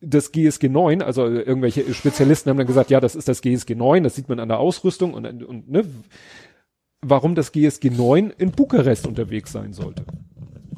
das 0.00 0.32
GSG 0.32 0.68
9, 0.68 1.02
also 1.02 1.26
irgendwelche 1.26 1.92
Spezialisten 1.92 2.50
haben 2.50 2.58
dann 2.58 2.66
gesagt, 2.66 2.90
ja, 2.90 3.00
das 3.00 3.16
ist 3.16 3.28
das 3.28 3.42
GSG 3.42 3.74
9, 3.74 4.04
das 4.04 4.14
sieht 4.14 4.28
man 4.28 4.38
an 4.38 4.48
der 4.48 4.58
Ausrüstung 4.58 5.14
und, 5.14 5.26
und 5.26 5.68
ne, 5.68 5.84
warum 7.00 7.34
das 7.34 7.52
GSG 7.52 7.90
9 7.90 8.32
in 8.38 8.52
Bukarest 8.52 9.06
unterwegs 9.06 9.52
sein 9.52 9.72
sollte. 9.72 10.04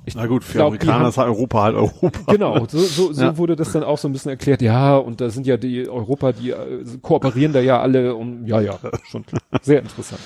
Ich 0.06 0.14
Na 0.14 0.26
gut, 0.26 0.42
für 0.42 0.54
glaub, 0.54 0.68
Amerikaner 0.68 1.08
ist 1.08 1.18
halt 1.18 1.28
Europa 1.28 1.62
halt 1.62 1.76
Europa. 1.76 2.32
Genau, 2.32 2.66
so, 2.66 2.78
so, 2.78 3.12
so 3.12 3.22
Ja. 3.22 3.36
wurde 3.36 3.54
das 3.54 3.72
dann 3.72 3.84
auch 3.84 3.98
so 3.98 4.08
ein 4.08 4.12
bisschen 4.12 4.30
erklärt. 4.30 4.62
Ja, 4.62 4.96
und 4.96 5.20
da 5.20 5.28
sind 5.30 5.46
ja 5.46 5.56
die 5.56 5.88
Europa, 5.88 6.32
die 6.32 6.50
äh, 6.50 6.84
kooperieren 7.02 7.52
da 7.52 7.60
ja 7.60 7.80
alle 7.80 8.14
und 8.14 8.46
ja, 8.46 8.60
ja, 8.60 8.78
schon. 9.10 9.24
Sehr 9.62 9.80
interessant. 9.80 10.20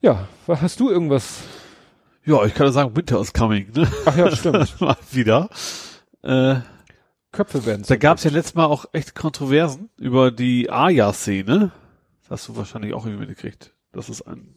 Ja, 0.00 0.28
hast 0.46 0.80
du 0.80 0.90
irgendwas? 0.90 1.40
Ja, 2.24 2.44
ich 2.44 2.54
kann 2.54 2.66
ja 2.66 2.72
sagen, 2.72 2.96
Winter 2.96 3.20
is 3.20 3.32
coming, 3.32 3.70
ne? 3.74 3.90
Ach 4.04 4.16
ja, 4.16 4.34
stimmt. 4.34 4.74
Mal 4.80 4.96
wieder. 5.12 5.48
Äh, 6.22 6.56
Köpfe 7.32 7.66
werden. 7.66 7.84
da 7.86 7.96
gab 7.96 8.18
es 8.18 8.24
ja 8.24 8.30
letztes 8.30 8.54
Mal 8.54 8.64
auch 8.66 8.86
echt 8.92 9.14
Kontroversen 9.14 9.90
über 9.96 10.30
die 10.30 10.70
Aya-Szene. 10.70 11.70
Das 12.22 12.30
hast 12.30 12.48
du 12.48 12.56
wahrscheinlich 12.56 12.94
auch 12.94 13.04
irgendwie 13.04 13.26
mitgekriegt. 13.26 13.74
Das 13.92 14.08
ist 14.08 14.22
ein, 14.22 14.56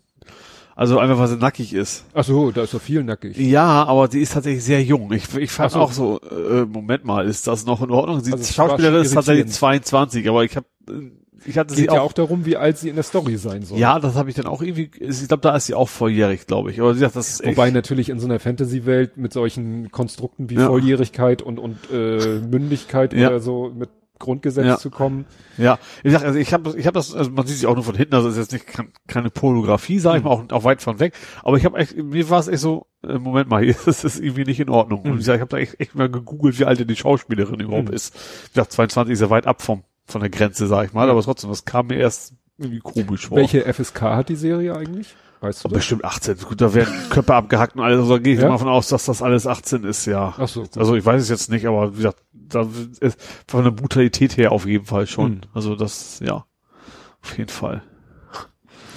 also 0.76 0.98
einfach, 0.98 1.20
weil 1.20 1.28
sie 1.28 1.36
nackig 1.36 1.74
ist. 1.74 2.06
Ach 2.14 2.24
so, 2.24 2.52
da 2.52 2.64
ist 2.64 2.72
so 2.72 2.80
viel 2.80 3.04
nackig. 3.04 3.38
Ja, 3.38 3.84
aber 3.84 4.10
sie 4.10 4.22
ist 4.22 4.34
tatsächlich 4.34 4.64
sehr 4.64 4.82
jung. 4.82 5.12
Ich, 5.12 5.36
ich 5.36 5.52
fand 5.52 5.74
so. 5.74 5.80
auch 5.80 5.92
so, 5.92 6.22
äh, 6.22 6.66
Moment 6.66 7.04
mal, 7.04 7.28
ist 7.28 7.48
das 7.48 7.66
noch 7.66 7.82
in 7.82 7.92
Ordnung? 7.92 8.22
Sie 8.22 8.32
Also 8.32 8.52
Schauspielerin 8.52 9.02
ist 9.02 9.14
tatsächlich 9.14 9.48
irritierend. 9.48 9.84
22, 9.86 10.30
aber 10.30 10.44
ich 10.46 10.56
habe, 10.56 10.68
ich 11.46 11.58
hatte 11.58 11.74
sie 11.74 11.82
Geht 11.84 11.92
ja 11.94 12.02
auch 12.02 12.06
auch 12.08 12.14
darum, 12.14 12.46
wie 12.46 12.58
alt 12.58 12.78
sie 12.78 12.90
in 12.90 12.96
der 12.96 13.04
Story 13.04 13.38
sein 13.38 13.64
soll. 13.64 13.78
Ja, 13.80 14.00
das 14.00 14.16
habe 14.16 14.30
ich 14.30 14.36
dann 14.36 14.46
auch 14.48 14.62
irgendwie, 14.62 14.90
ich 15.00 15.28
glaube, 15.28 15.42
da 15.42 15.56
ist 15.56 15.66
sie 15.68 15.74
auch 15.76 15.90
volljährig, 15.90 16.48
glaube 16.48 16.72
ich. 16.72 16.80
Aber 16.82 16.94
sie 16.94 17.00
sagt, 17.02 17.16
das 17.16 17.30
ist 17.30 17.42
echt, 17.44 17.58
Wobei 17.58 17.72
natürlich 17.72 18.10
in 18.10 18.20
so 18.20 18.28
einer 18.28 18.40
Fantasy-Welt 18.40 19.18
mit 19.18 19.34
solchen 19.34 19.92
Konstrukten 19.92 20.50
wie 20.50 20.56
Ja. 20.56 20.68
Volljährigkeit 20.68 21.42
und, 21.42 21.60
und 21.60 21.78
äh, 21.92 22.40
Mündigkeit 22.40 23.14
Ja. 23.14 23.28
oder 23.28 23.40
so 23.40 23.72
mit 23.76 23.90
Grundgesetz 24.20 24.66
Ja. 24.66 24.78
zu 24.78 24.90
kommen. 24.90 25.26
ja, 25.58 25.80
ich 26.04 26.12
sag, 26.12 26.26
also 26.26 26.38
ich 26.38 26.52
habe 26.54 26.78
ich 26.78 26.86
hab 26.86 26.94
das, 26.94 27.16
also 27.16 27.32
man 27.32 27.48
sieht 27.48 27.56
sich 27.56 27.66
auch 27.68 27.76
nur 27.76 27.86
von 27.86 27.96
hinten, 27.96 28.16
also 28.16 28.28
es 28.28 28.36
ist 28.36 28.52
jetzt 28.52 28.52
nicht 28.52 28.68
kein, 28.68 28.92
keine 29.08 29.30
Pornografie, 29.30 29.98
sage 30.00 30.18
ich 30.18 30.24
Mhm. 30.26 30.30
mal, 30.30 30.36
auch, 30.36 30.52
auch 30.52 30.64
weit 30.66 30.82
von 30.82 31.00
weg. 31.00 31.14
Aber 31.42 31.56
ich 31.56 31.64
habe 31.64 31.78
echt, 31.78 31.96
mir 31.96 32.30
war 32.30 32.40
es 32.42 32.50
echt 32.50 32.60
so, 32.60 32.88
äh, 33.08 33.18
Moment 33.18 33.50
mal, 33.50 33.64
hier 33.64 33.76
ist 33.88 34.04
es 34.04 34.20
irgendwie 34.20 34.44
nicht 34.44 34.60
in 34.60 34.68
Ordnung. 34.70 35.04
Und 35.04 35.12
Mhm. 35.14 35.20
ich 35.20 35.26
sag, 35.26 35.36
ich 35.36 35.42
habe 35.42 35.52
da 35.52 35.58
echt, 35.58 35.80
echt 35.80 35.96
mal 35.96 36.10
gegoogelt, 36.10 36.60
wie 36.60 36.66
alt 36.66 36.82
denn 36.82 36.90
die 36.90 36.98
Schauspielerin 36.98 37.62
überhaupt 37.62 37.88
Mhm. 37.88 37.94
ist. 37.94 38.14
Ich 38.48 38.52
dachte, 38.56 38.72
22 38.72 39.14
ist 39.14 39.22
ja 39.22 39.30
weit 39.30 39.48
ab 39.48 39.62
vom 39.62 39.84
von 40.10 40.22
der 40.22 40.30
Grenze, 40.30 40.68
sag 40.68 40.88
ich 40.88 40.94
mal, 40.94 41.10
aber 41.10 41.22
trotzdem, 41.22 41.50
das 41.50 41.66
kam 41.66 41.88
mir 41.88 41.96
erst 41.98 42.34
irgendwie 42.58 42.80
komisch 42.80 43.28
vor. 43.28 43.38
Welche 43.38 43.72
FSK 43.72 44.02
hat 44.02 44.30
die 44.30 44.36
Serie 44.36 44.76
eigentlich? 44.76 45.16
Weißt 45.42 45.64
du 45.64 45.70
bestimmt 45.70 46.04
18. 46.04 46.38
Gut, 46.40 46.60
da 46.60 46.74
werden 46.74 46.94
Köpfe 47.10 47.34
abgehackt 47.34 47.76
und 47.78 47.82
alles. 47.82 48.00
Also 48.00 48.18
da 48.18 48.20
gehe 48.22 48.34
ich 48.34 48.42
Ja? 48.42 48.48
mal 48.48 48.56
davon 48.56 48.68
aus, 48.68 48.90
dass 48.90 49.06
das 49.06 49.22
alles 49.22 49.48
18 49.48 49.86
ist, 49.86 50.06
ja. 50.06 50.34
Ach 50.38 50.48
so. 50.50 50.66
Also 50.76 50.96
ich 50.96 51.06
weiß 51.06 51.22
es 51.22 51.30
jetzt 51.30 51.50
nicht, 51.50 51.66
aber 51.66 51.94
wie 51.94 51.98
gesagt, 51.98 52.18
da 52.34 52.68
ist 53.00 53.18
von 53.48 53.64
der 53.64 53.72
Brutalität 53.72 54.36
her 54.36 54.52
auf 54.52 54.66
jeden 54.66 54.84
Fall 54.86 55.08
schon. 55.08 55.32
Mhm. 55.32 55.42
Also 55.54 55.76
das, 55.78 56.20
ja, 56.20 56.46
auf 57.24 57.38
jeden 57.38 57.50
Fall. 57.50 57.84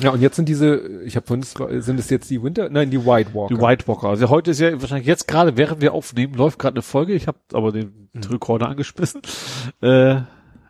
Ja, 0.00 0.10
und 0.10 0.20
jetzt 0.20 0.34
sind 0.34 0.48
diese, 0.48 1.02
ich 1.04 1.14
habe 1.14 1.26
vorhin, 1.26 1.44
sind 1.80 2.00
es 2.00 2.10
jetzt 2.10 2.28
die 2.30 2.42
Winter, 2.42 2.68
nein, 2.70 2.90
die 2.90 3.04
White 3.06 3.34
Walker. 3.34 3.54
Die 3.54 3.60
White 3.60 3.86
Walker. 3.86 4.08
Also 4.08 4.28
heute 4.30 4.50
ist 4.50 4.58
ja 4.58 4.80
wahrscheinlich 4.80 5.06
jetzt 5.06 5.28
gerade, 5.28 5.56
während 5.56 5.80
wir 5.80 5.92
aufnehmen, 5.92 6.34
läuft 6.34 6.58
gerade 6.58 6.74
eine 6.74 6.82
Folge. 6.82 7.12
Ich 7.12 7.28
habe 7.28 7.38
aber 7.52 7.70
den 7.70 8.08
Mhm. 8.14 8.22
Rekorder 8.30 8.68
angeschmissen. 8.68 9.22
Äh, 9.80 10.16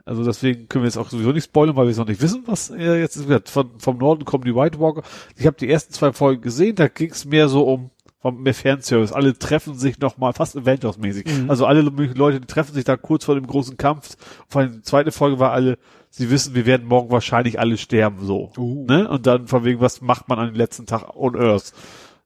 also 0.04 0.24
deswegen 0.24 0.68
können 0.68 0.84
wir 0.84 0.88
jetzt 0.88 0.96
auch 0.96 1.10
sowieso 1.10 1.32
nicht 1.32 1.44
spoilern, 1.44 1.76
weil 1.76 1.86
wir 1.86 1.92
es 1.92 1.98
noch 1.98 2.08
nicht 2.08 2.20
wissen, 2.20 2.42
was 2.46 2.70
äh, 2.70 2.98
jetzt 3.00 3.16
ist. 3.16 3.48
Von, 3.48 3.70
vom 3.78 3.98
Norden 3.98 4.24
kommen 4.24 4.44
die 4.44 4.54
White 4.54 4.80
Walker. 4.80 5.02
Ich 5.36 5.46
habe 5.46 5.56
die 5.56 5.70
ersten 5.70 5.92
zwei 5.92 6.12
Folgen 6.12 6.42
gesehen, 6.42 6.76
da 6.76 6.88
ging 6.88 7.10
es 7.10 7.24
mehr 7.24 7.48
so 7.48 7.62
um 7.64 7.90
mehr 8.30 8.54
Fanservice. 8.54 9.12
Alle 9.12 9.36
treffen 9.36 9.74
sich 9.74 9.98
noch 9.98 10.16
mal 10.16 10.32
fast 10.32 10.56
Avengers-mäßig. 10.56 11.26
Mhm. 11.26 11.50
Also 11.50 11.66
alle 11.66 11.80
Leute, 11.80 12.40
die 12.40 12.46
treffen 12.46 12.72
sich 12.72 12.84
da 12.84 12.96
kurz 12.96 13.24
vor 13.24 13.34
dem 13.34 13.46
großen 13.46 13.76
Kampf. 13.76 14.16
Vor 14.48 14.60
allem 14.60 14.72
die 14.72 14.82
zweite 14.82 15.10
Folge 15.10 15.40
war 15.40 15.50
alle, 15.50 15.76
sie 16.08 16.30
wissen, 16.30 16.54
wir 16.54 16.66
werden 16.66 16.86
morgen 16.86 17.10
wahrscheinlich 17.10 17.58
alle 17.58 17.76
sterben, 17.76 18.24
so. 18.24 18.52
Uh. 18.56 18.86
Ne? 18.86 19.08
Und 19.08 19.26
dann 19.26 19.48
von 19.48 19.64
wegen, 19.64 19.80
was 19.80 20.00
macht 20.00 20.28
man 20.28 20.38
an 20.38 20.46
den 20.46 20.54
letzten 20.54 20.86
Tag 20.86 21.16
on 21.16 21.34
Earth? 21.34 21.72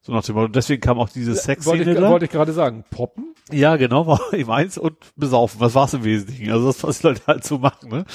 So 0.07 0.13
nach 0.13 0.23
dem 0.23 0.35
Motto. 0.35 0.45
Und 0.45 0.55
deswegen 0.55 0.79
kam 0.79 0.99
auch 0.99 1.09
diese 1.09 1.31
wollte 1.31 1.41
Sexszene 1.41 1.91
ich, 1.91 2.01
wollte 2.01 2.25
ich 2.25 2.31
gerade 2.31 2.53
sagen. 2.53 2.85
Poppen? 2.89 3.35
Ja, 3.51 3.75
genau, 3.75 4.07
war 4.07 4.21
ihm 4.33 4.49
eins 4.49 4.77
und 4.77 4.95
besaufen. 5.17 5.59
Was 5.59 5.75
war's 5.75 5.93
im 5.93 6.05
Wesentlichen? 6.05 6.49
Also 6.49 6.67
das, 6.67 6.81
was 6.81 6.99
die 6.99 7.07
Leute 7.07 7.21
halt 7.27 7.43
so 7.43 7.57
machen, 7.57 7.89
ne? 7.89 8.05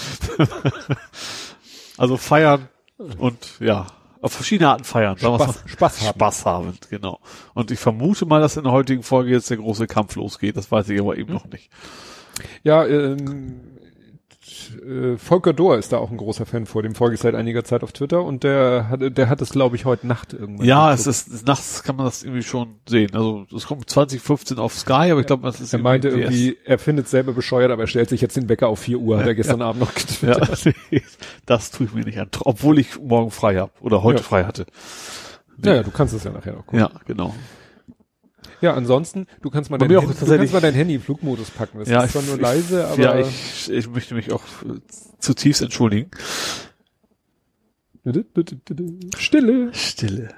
also 1.99 2.17
feiern 2.17 2.71
und 3.19 3.61
ja, 3.61 3.89
auf 4.23 4.33
verschiedene 4.33 4.71
Arten 4.71 4.85
feiern. 4.85 5.19
Spaß. 5.19 5.65
Spaß 5.67 6.01
haben. 6.01 6.15
Spaß 6.15 6.47
haben, 6.47 6.79
genau. 6.89 7.21
Und 7.53 7.71
ich 7.71 7.79
vermute 7.79 8.25
mal, 8.25 8.41
dass 8.41 8.57
in 8.57 8.65
der 8.65 8.73
heutigen 8.73 9.03
Folge 9.03 9.31
jetzt 9.31 9.51
der 9.51 9.59
große 9.59 9.87
Kampf 9.87 10.17
losgeht. 10.17 10.57
Das 10.57 10.73
weiß 10.73 10.89
ich 10.89 10.99
aber 10.99 11.19
eben 11.19 11.35
noch 11.35 11.45
nicht. 11.45 11.71
Ja, 12.63 12.87
ähm, 12.87 13.61
äh, 14.85 15.17
Volker 15.17 15.53
Dohr 15.53 15.79
ist 15.79 15.93
da 15.93 15.99
auch 15.99 16.11
ein 16.11 16.17
großer 16.17 16.47
Fan 16.47 16.67
vor. 16.67 16.83
Dem 16.83 16.95
folge 16.95 17.15
ich 17.15 17.21
seit 17.21 17.35
einiger 17.35 17.65
Zeit 17.65 17.83
auf 17.83 17.93
Twitter 17.93 18.23
und 18.23 18.43
der 18.45 18.89
hat, 18.89 19.01
der 19.17 19.29
hat 19.29 19.41
es, 19.41 19.51
glaube 19.51 19.77
ich, 19.77 19.85
heute 19.85 20.07
Nacht 20.07 20.33
irgendwann. 20.33 20.67
Ja, 20.67 20.93
es 20.93 21.07
ist, 21.07 21.47
nachts 21.47 21.83
kann 21.83 21.97
man 21.97 22.07
das 22.07 22.23
irgendwie 22.23 22.43
schon 22.43 22.77
sehen. 22.89 23.11
Also, 23.15 23.47
es 23.55 23.67
kommt 23.67 23.89
2015 23.89 24.59
auf 24.59 24.75
Sky, 24.75 25.11
aber 25.13 25.21
ich 25.21 25.27
glaube, 25.27 25.43
das 25.45 25.61
ist 25.61 25.73
Er 25.73 25.79
meinte 25.79 26.09
irgendwie, 26.09 26.57
er 26.65 26.79
findet 26.79 27.05
es 27.07 27.11
selber 27.11 27.33
bescheuert, 27.33 27.71
aber 27.71 27.83
er 27.85 27.89
stellt 27.89 28.09
sich 28.09 28.21
jetzt 28.21 28.37
den 28.37 28.49
Wecker 28.49 28.69
auf 28.69 28.81
4 28.81 28.99
Uhr, 28.99 29.19
hat 29.19 29.27
er 29.27 29.35
gestern 29.35 29.63
Abend 29.63 29.81
noch 29.83 29.93
Ja, 29.93 30.35
getwittert. 30.39 30.77
das 31.47 31.71
tue 31.71 31.87
ich 31.87 31.95
mir 31.95 32.05
nicht 32.05 32.19
an. 32.19 32.29
Obwohl 32.41 32.79
ich 32.79 33.01
morgen 33.01 33.31
frei 33.31 33.57
habe 33.57 33.73
oder 33.81 34.03
heute 34.03 34.19
Ja. 34.21 34.25
frei 34.25 34.45
hatte. 34.45 34.67
Ja. 35.65 35.75
ja, 35.77 35.83
du 35.83 35.91
kannst 35.91 36.15
es 36.15 36.25
ja 36.25 36.33
nachher 36.33 36.53
noch 36.55 36.67
gucken. 36.67 36.81
Ja, 36.81 36.91
genau. 37.07 37.35
Ja, 38.61 38.75
ansonsten, 38.75 39.27
du 39.41 39.51
kannst 39.51 39.71
mal, 39.71 39.79
dein, 39.79 39.91
Handy, 39.91 40.07
du 40.07 40.27
kannst 40.27 40.53
mal 40.53 40.61
dein 40.61 40.75
Handy 40.75 40.99
Flugmodus 40.99 41.51
packen. 41.51 41.79
Das 41.79 41.89
ja, 41.89 42.03
ist 42.03 42.13
zwar 42.13 42.23
nur 42.23 42.39
leise, 42.39 42.87
aber 42.87 43.03
ja, 43.03 43.19
ich, 43.19 43.71
ich 43.71 43.89
möchte 43.89 44.15
mich 44.15 44.33
auch 44.33 44.43
äh, 44.65 44.81
zutiefst 45.19 45.63
entschuldigen. 45.63 46.11
Stille. 49.17 49.73
Stille. 49.73 50.29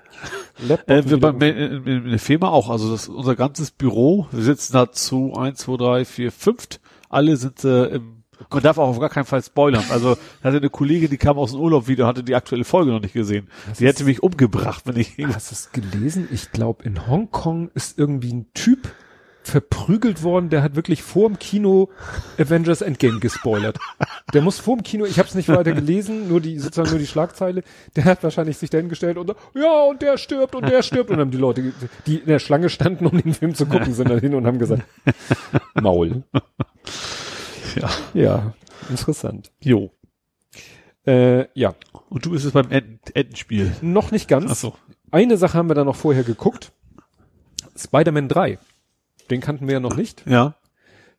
Laptop 0.58 0.90
Äh, 0.90 1.10
wir 1.10 1.18
bei, 1.18 1.48
in, 1.48 1.86
in, 1.86 2.04
in 2.04 2.10
der 2.10 2.18
Firma 2.18 2.48
auch. 2.48 2.68
Also 2.68 2.90
das 2.90 3.08
unser 3.08 3.36
ganzes 3.36 3.70
Büro. 3.70 4.26
Wir 4.32 4.42
sitzen 4.42 4.74
da 4.74 4.92
zu 4.92 5.34
eins, 5.34 5.60
zwei, 5.60 5.76
drei, 5.76 6.04
vier, 6.04 6.30
fünft. 6.30 6.80
Alle 7.08 7.36
sind 7.36 7.64
äh, 7.64 7.86
im. 7.86 8.23
Man 8.50 8.62
darf 8.62 8.78
auch 8.78 8.88
auf 8.88 9.00
gar 9.00 9.08
keinen 9.08 9.24
Fall 9.24 9.42
spoilern. 9.42 9.84
Also 9.90 10.16
da 10.42 10.48
hatte 10.48 10.58
eine 10.58 10.70
Kollegin, 10.70 11.10
die 11.10 11.16
kam 11.16 11.38
aus 11.38 11.52
dem 11.52 11.60
Urlaub 11.60 11.88
wieder, 11.88 12.06
hatte 12.06 12.22
die 12.22 12.34
aktuelle 12.34 12.64
Folge 12.64 12.92
noch 12.92 13.00
nicht 13.00 13.14
gesehen. 13.14 13.48
Die 13.78 13.86
hätte 13.86 14.04
mich 14.04 14.22
umgebracht, 14.22 14.82
wenn 14.86 14.96
ich. 14.96 15.16
Hast 15.32 15.50
du 15.50 15.54
es 15.54 15.72
gelesen? 15.72 16.28
Ich 16.30 16.52
glaube, 16.52 16.84
in 16.84 17.06
Hongkong 17.06 17.70
ist 17.74 17.98
irgendwie 17.98 18.32
ein 18.32 18.46
Typ 18.54 18.88
verprügelt 19.48 20.22
worden, 20.22 20.48
der 20.48 20.62
hat 20.62 20.74
wirklich 20.74 21.02
vor 21.02 21.28
dem 21.28 21.38
Kino 21.38 21.90
Avengers 22.38 22.80
Endgame 22.80 23.20
gespoilert. 23.20 23.78
Der 24.32 24.42
muss 24.42 24.58
vor 24.58 24.76
dem 24.76 24.82
Kino, 24.82 25.04
ich 25.04 25.18
habe 25.18 25.28
es 25.28 25.34
nicht 25.34 25.48
weiter 25.48 25.72
gelesen, 25.72 26.28
nur 26.28 26.40
die 26.40 26.58
sozusagen 26.58 26.90
nur 26.90 26.98
die 26.98 27.06
Schlagzeile. 27.06 27.62
Der 27.94 28.04
hat 28.04 28.22
wahrscheinlich 28.22 28.56
sich 28.56 28.70
dahin 28.70 28.88
gestellt 28.88 29.18
und 29.18 29.28
so, 29.28 29.34
ja 29.54 29.82
und 29.84 30.02
der 30.02 30.16
stirbt 30.16 30.54
und 30.54 30.68
der 30.68 30.82
stirbt 30.82 31.10
und 31.10 31.18
dann 31.18 31.26
haben 31.26 31.30
die 31.30 31.38
Leute, 31.38 31.72
die 32.06 32.16
in 32.16 32.26
der 32.26 32.38
Schlange 32.38 32.70
standen, 32.70 33.06
um 33.06 33.20
den 33.20 33.34
Film 33.34 33.54
zu 33.54 33.66
gucken, 33.66 33.92
sind 33.92 34.08
dann 34.08 34.20
hin 34.20 34.34
und 34.34 34.46
haben 34.46 34.58
gesagt, 34.58 34.82
Maul. 35.74 36.24
Ja. 37.80 37.90
Ja, 38.14 38.54
interessant. 38.90 39.52
Jo. 39.60 39.90
Äh, 41.06 41.46
ja, 41.58 41.74
Und 42.08 42.24
du 42.24 42.30
bist 42.30 42.44
jetzt 42.44 42.54
beim 42.54 42.70
Enten 42.70 42.98
Entenspiel. 43.14 43.72
noch 43.82 44.10
nicht 44.10 44.26
ganz. 44.28 44.50
Ach 44.50 44.56
so. 44.56 44.74
Eine 45.10 45.36
Sache 45.36 45.58
haben 45.58 45.68
wir 45.68 45.74
da 45.74 45.84
noch 45.84 45.96
vorher 45.96 46.24
geguckt. 46.24 46.72
Spider-Man 47.76 48.28
3. 48.28 48.58
Den 49.30 49.40
kannten 49.40 49.66
wir 49.66 49.74
ja 49.74 49.80
noch 49.80 49.96
nicht. 49.96 50.24
Ja. 50.26 50.54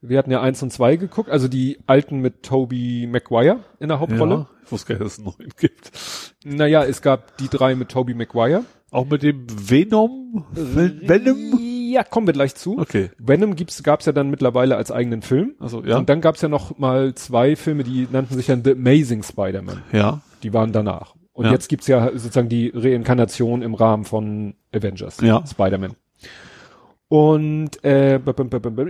Wir 0.02 0.18
hatten 0.20 0.32
ja 0.32 0.42
eins 0.42 0.62
und 0.62 0.72
zwei 0.72 0.98
geguckt, 0.98 1.30
also 1.30 1.48
die 1.48 1.80
alten 1.88 2.20
mit 2.20 2.44
Toby 2.44 3.08
Maguire 3.10 3.62
in 3.80 3.88
der 3.90 4.00
Hauptrolle. 4.00 4.36
Ja. 4.36 4.50
Ich 4.66 4.72
wusste 4.72 4.88
gar 4.98 5.04
nicht, 5.04 5.06
dass 5.06 5.14
es 5.14 5.20
einen 5.26 5.34
neuen 5.38 5.52
gibt. 5.58 5.92
Naja, 6.44 6.84
es 6.84 7.02
gab 7.02 7.38
die 7.38 7.48
drei 7.50 7.74
mit 7.76 7.90
Toby 7.90 8.14
Maguire. 8.14 8.64
Auch 8.92 9.06
mit 9.06 9.24
dem 9.24 9.48
Venom? 9.50 10.46
Ven- 10.52 11.02
Venom? 11.08 11.60
Ja, 11.96 12.04
kommen 12.04 12.28
wir 12.28 12.34
gleich 12.34 12.56
zu. 12.56 12.78
Okay. 12.78 13.10
Venom 13.18 13.56
gibt's, 13.56 13.82
gab's 13.82 14.06
ja 14.06 14.12
dann 14.12 14.30
mittlerweile 14.30 14.76
als 14.76 14.92
eigenen 14.92 15.22
Film. 15.22 15.56
Also 15.60 15.82
ja. 15.82 15.98
Und 15.98 16.10
dann 16.10 16.20
gab's 16.20 16.42
ja 16.42 16.50
noch 16.50 16.78
mal 16.78 17.16
zwei 17.16 17.56
Filme, 17.56 17.86
die 17.86 18.06
nannten 18.12 18.36
sich 18.36 18.48
dann 18.48 18.66
The 18.66 18.72
Amazing 18.74 19.24
Spider-Man. 19.24 19.82
ja. 19.94 20.20
Die 20.44 20.54
waren 20.54 20.74
danach. 20.74 21.16
Und 21.32 21.46
Ja. 21.46 21.52
jetzt 21.54 21.70
gibt's 21.70 21.88
ja 21.88 22.12
sozusagen 22.12 22.50
die 22.50 22.70
Reinkarnation 22.76 23.62
im 23.62 23.74
Rahmen 23.76 24.04
von 24.04 24.56
Avengers. 24.74 25.22
Ja. 25.22 25.42
Spider-Man. 25.48 25.96
Und 27.08 27.84
äh, 27.86 28.20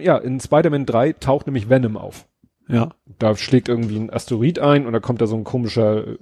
ja, 0.01 0.17
in 0.17 0.39
Spider-Man 0.39 0.85
3 0.87 1.13
taucht 1.13 1.45
nämlich 1.45 1.69
Venom 1.69 1.95
auf. 1.97 2.25
Ja. 2.67 2.89
Da 3.19 3.35
schlägt 3.37 3.69
irgendwie 3.69 3.97
ein 3.97 4.09
Asteroid 4.11 4.57
ein 4.59 4.87
und 4.87 4.93
da 4.93 4.99
kommt 4.99 5.21
da 5.21 5.27
so 5.27 5.35
ein 5.35 5.43
komischer, 5.43 6.07
äh, 6.07 6.17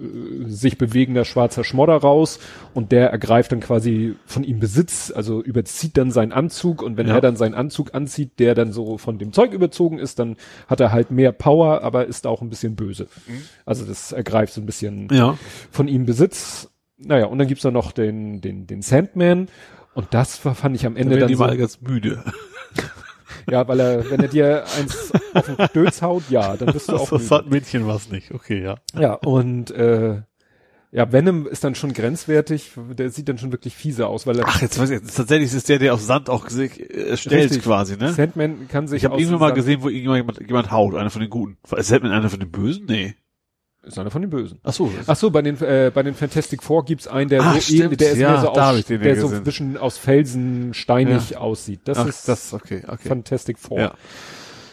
sich 0.46 0.76
bewegender 0.76 1.24
schwarzer 1.24 1.64
Schmodder 1.64 1.96
raus 1.96 2.38
und 2.74 2.92
der 2.92 3.10
ergreift 3.10 3.52
dann 3.52 3.60
quasi 3.60 4.14
von 4.26 4.44
ihm 4.44 4.60
Besitz, 4.60 5.10
also 5.14 5.42
überzieht 5.42 5.96
dann 5.96 6.10
seinen 6.10 6.32
Anzug 6.32 6.82
und 6.82 6.96
wenn 6.98 7.08
Ja. 7.08 7.14
er 7.14 7.20
dann 7.22 7.36
seinen 7.36 7.54
Anzug 7.54 7.94
anzieht, 7.94 8.38
der 8.38 8.54
dann 8.54 8.72
so 8.72 8.98
von 8.98 9.18
dem 9.18 9.32
Zeug 9.32 9.52
überzogen 9.52 9.98
ist, 9.98 10.18
dann 10.18 10.36
hat 10.68 10.80
er 10.80 10.92
halt 10.92 11.10
mehr 11.10 11.32
Power, 11.32 11.82
aber 11.82 12.04
ist 12.06 12.26
auch 12.26 12.42
ein 12.42 12.50
bisschen 12.50 12.76
böse. 12.76 13.06
Also 13.64 13.84
das 13.86 14.12
ergreift 14.12 14.52
so 14.52 14.60
ein 14.60 14.66
bisschen 14.66 15.08
Ja. 15.10 15.38
von 15.70 15.88
ihm 15.88 16.04
Besitz 16.04 16.70
naja, 16.96 17.26
und 17.26 17.38
dann 17.38 17.48
gibt's 17.48 17.64
da 17.64 17.70
noch 17.72 17.90
den, 17.92 18.40
den, 18.40 18.66
den 18.68 18.80
Sandman. 18.80 19.48
Und 19.94 20.08
das 20.12 20.44
war, 20.44 20.54
fand 20.54 20.76
ich 20.76 20.86
am 20.86 20.96
Ende 20.96 21.10
werden 21.10 21.20
dann 21.20 21.28
die 21.28 21.34
so, 21.34 21.42
mal 21.44 21.56
ganz 21.56 21.80
müde. 21.80 22.22
Ja, 23.50 23.66
weil 23.68 23.80
er, 23.80 24.10
wenn 24.10 24.20
er 24.20 24.28
dir 24.28 24.64
eins 24.78 25.12
auf 25.34 25.46
den 25.46 25.56
Dötz 25.74 26.02
haut, 26.02 26.24
ja, 26.30 26.56
dann 26.56 26.72
bist 26.72 26.88
du 26.88 26.96
auch 26.96 27.10
das 27.10 27.30
hat 27.30 27.48
Mädchen 27.50 27.86
was 27.86 28.10
nicht. 28.10 28.32
Okay, 28.32 28.62
ja. 28.62 28.76
Ja, 28.98 29.14
und 29.14 29.70
äh, 29.70 30.22
ja, 30.92 31.10
Venom 31.12 31.46
ist 31.48 31.64
dann 31.64 31.74
schon 31.74 31.92
grenzwertig, 31.92 32.72
der 32.96 33.10
sieht 33.10 33.28
dann 33.28 33.36
schon 33.38 33.50
wirklich 33.50 33.74
fiese 33.74 34.06
aus, 34.06 34.26
weil 34.28 34.38
er 34.38 34.44
Ach, 34.46 34.62
jetzt 34.62 34.78
weiß 34.78 34.90
ich, 34.90 35.00
jetzt, 35.00 35.16
tatsächlich 35.16 35.52
ist 35.52 35.68
der, 35.68 35.80
der 35.80 35.92
auf 35.94 36.00
Sand 36.00 36.30
auch 36.30 36.46
gese- 36.46 36.80
äh, 36.80 37.16
stellt 37.16 37.46
Richtig. 37.50 37.64
quasi, 37.64 37.96
ne? 37.96 38.12
Sandman 38.12 38.68
kann 38.68 38.86
sich 38.86 38.98
Ich 38.98 39.04
habe 39.04 39.16
irgendwann 39.18 39.40
mal 39.40 39.46
Sand- 39.48 39.56
gesehen, 39.56 39.82
wo 39.82 39.88
irgendjemand 39.88 40.38
jemand 40.40 40.70
haut, 40.70 40.94
einer 40.94 41.10
von 41.10 41.20
den 41.20 41.30
Guten. 41.30 41.58
Ist 41.76 41.88
Sandman 41.88 42.12
einer 42.12 42.30
von 42.30 42.38
den 42.38 42.50
Bösen? 42.52 42.84
Nee. 42.86 43.14
Ist 43.86 43.98
einer 43.98 44.10
von 44.10 44.22
den 44.22 44.30
Bösen. 44.30 44.58
Ach 44.62 44.72
so. 44.72 44.90
Ach 45.06 45.16
so, 45.16 45.30
bei 45.30 45.42
den 45.42 45.60
äh, 45.60 45.90
bei 45.94 46.02
den 46.02 46.14
Fantastic 46.14 46.62
Four 46.62 46.84
gibt's 46.84 47.06
einen, 47.06 47.28
der 47.30 47.42
Ah, 47.42 47.54
so 47.60 47.74
ähnlich, 47.74 47.98
der 47.98 48.12
ist 48.12 48.18
Ja, 48.18 48.30
mehr 48.32 48.40
so 48.40 48.48
aus, 48.50 48.84
der 48.86 48.98
ja 49.00 49.16
so 49.16 49.28
gesehen. 49.28 49.44
zwischen 49.44 49.76
aus 49.76 49.98
Felsen 49.98 50.74
steinig 50.74 51.36
aussieht. 51.36 51.80
Das 51.84 51.98
Ach, 51.98 52.06
ist 52.06 52.28
das, 52.28 52.52
okay, 52.54 52.82
okay. 52.86 53.08
Fantastic 53.08 53.58
Four. 53.58 53.78
Ja. 53.80 53.94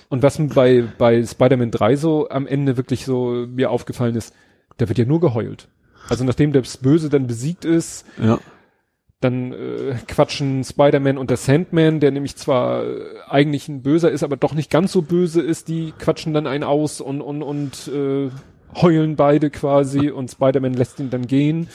Und 0.10 0.24
was 0.24 0.40
mir 0.40 0.48
bei 0.50 0.84
bei 0.98 1.24
Spider-Man 1.24 1.72
3 1.72 1.96
so 1.96 2.30
am 2.30 2.46
Ende 2.48 2.78
wirklich 2.78 3.06
so 3.06 3.46
mir 3.48 3.72
aufgefallen 3.72 4.16
ist, 4.16 4.34
da 4.78 4.88
wird 4.90 4.98
ja 4.98 5.06
nur 5.06 5.20
geheult. 5.22 5.68
Also 6.10 6.24
nachdem 6.24 6.52
das 6.52 6.78
Böse 6.78 7.10
dann 7.10 7.28
besiegt 7.28 7.64
ist, 7.64 8.06
Ja. 8.22 8.40
dann 9.22 9.54
äh, 9.54 9.96
quatschen 10.08 10.64
Spider-Man 10.64 11.18
und 11.20 11.30
der 11.30 11.38
Sandman, 11.38 12.00
der 12.00 12.10
nämlich 12.12 12.36
zwar 12.36 12.84
äh, 12.84 13.02
eigentlich 13.30 13.70
ein 13.70 13.84
Böser 13.84 14.10
ist, 14.12 14.24
aber 14.24 14.36
doch 14.36 14.54
nicht 14.54 14.72
ganz 14.72 14.92
so 14.92 15.02
böse 15.04 15.42
ist, 15.42 15.68
die 15.68 15.94
quatschen 16.00 16.34
dann 16.34 16.48
einen 16.48 16.64
aus 16.64 17.00
und 17.02 17.22
und 17.22 17.44
und 17.44 17.88
äh, 17.88 18.30
heulen 18.76 19.16
beide 19.16 19.50
quasi 19.50 20.10
und 20.10 20.30
Spider-Man 20.32 20.74
lässt 20.74 21.00
ihn 21.00 21.10
dann 21.10 21.28
gehen, 21.28 21.68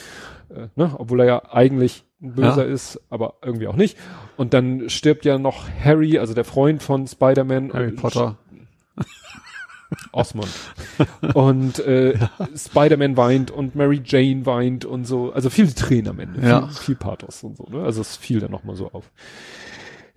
äh, 0.49 0.67
ne, 0.75 0.95
obwohl 0.97 1.21
er 1.21 1.25
ja 1.25 1.53
eigentlich 1.53 2.03
ein 2.21 2.33
Böser 2.33 2.65
Ja. 2.65 2.73
ist, 2.73 2.99
aber 3.09 3.35
irgendwie 3.43 3.67
auch 3.67 3.75
nicht. 3.75 3.97
Und 4.37 4.53
dann 4.53 4.89
stirbt 4.89 5.25
ja 5.25 5.37
noch 5.37 5.65
Harry, 5.83 6.17
also 6.19 6.33
der 6.33 6.45
Freund 6.45 6.81
von 6.81 7.07
Spider-Man. 7.07 7.73
Harry 7.73 7.89
und 7.89 7.95
Potter. 7.97 8.37
Osmond. 10.11 10.49
Und 11.33 11.79
äh, 11.79 12.17
Spider-Man 12.55 13.15
weint 13.15 13.51
und 13.51 13.75
Mary 13.75 14.01
Jane 14.03 14.45
weint 14.45 14.83
und 14.83 15.05
so. 15.05 15.31
Also 15.31 15.49
viele 15.49 15.73
Tränen 15.73 16.09
am 16.09 16.19
Ende. 16.19 16.41
Ja. 16.45 16.67
Viel, 16.67 16.75
viel 16.77 16.95
Pathos 16.95 17.43
und 17.43 17.55
so. 17.55 17.67
Ne? 17.69 17.83
Also 17.83 18.01
es 18.01 18.17
fiel 18.17 18.39
dann 18.41 18.51
nochmal 18.51 18.75
so 18.75 18.91
auf. 18.91 19.11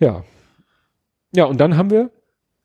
Ja. 0.00 0.24
Ja, 1.32 1.44
und 1.44 1.58
dann 1.60 1.76
haben 1.76 1.90
wir 1.90 2.10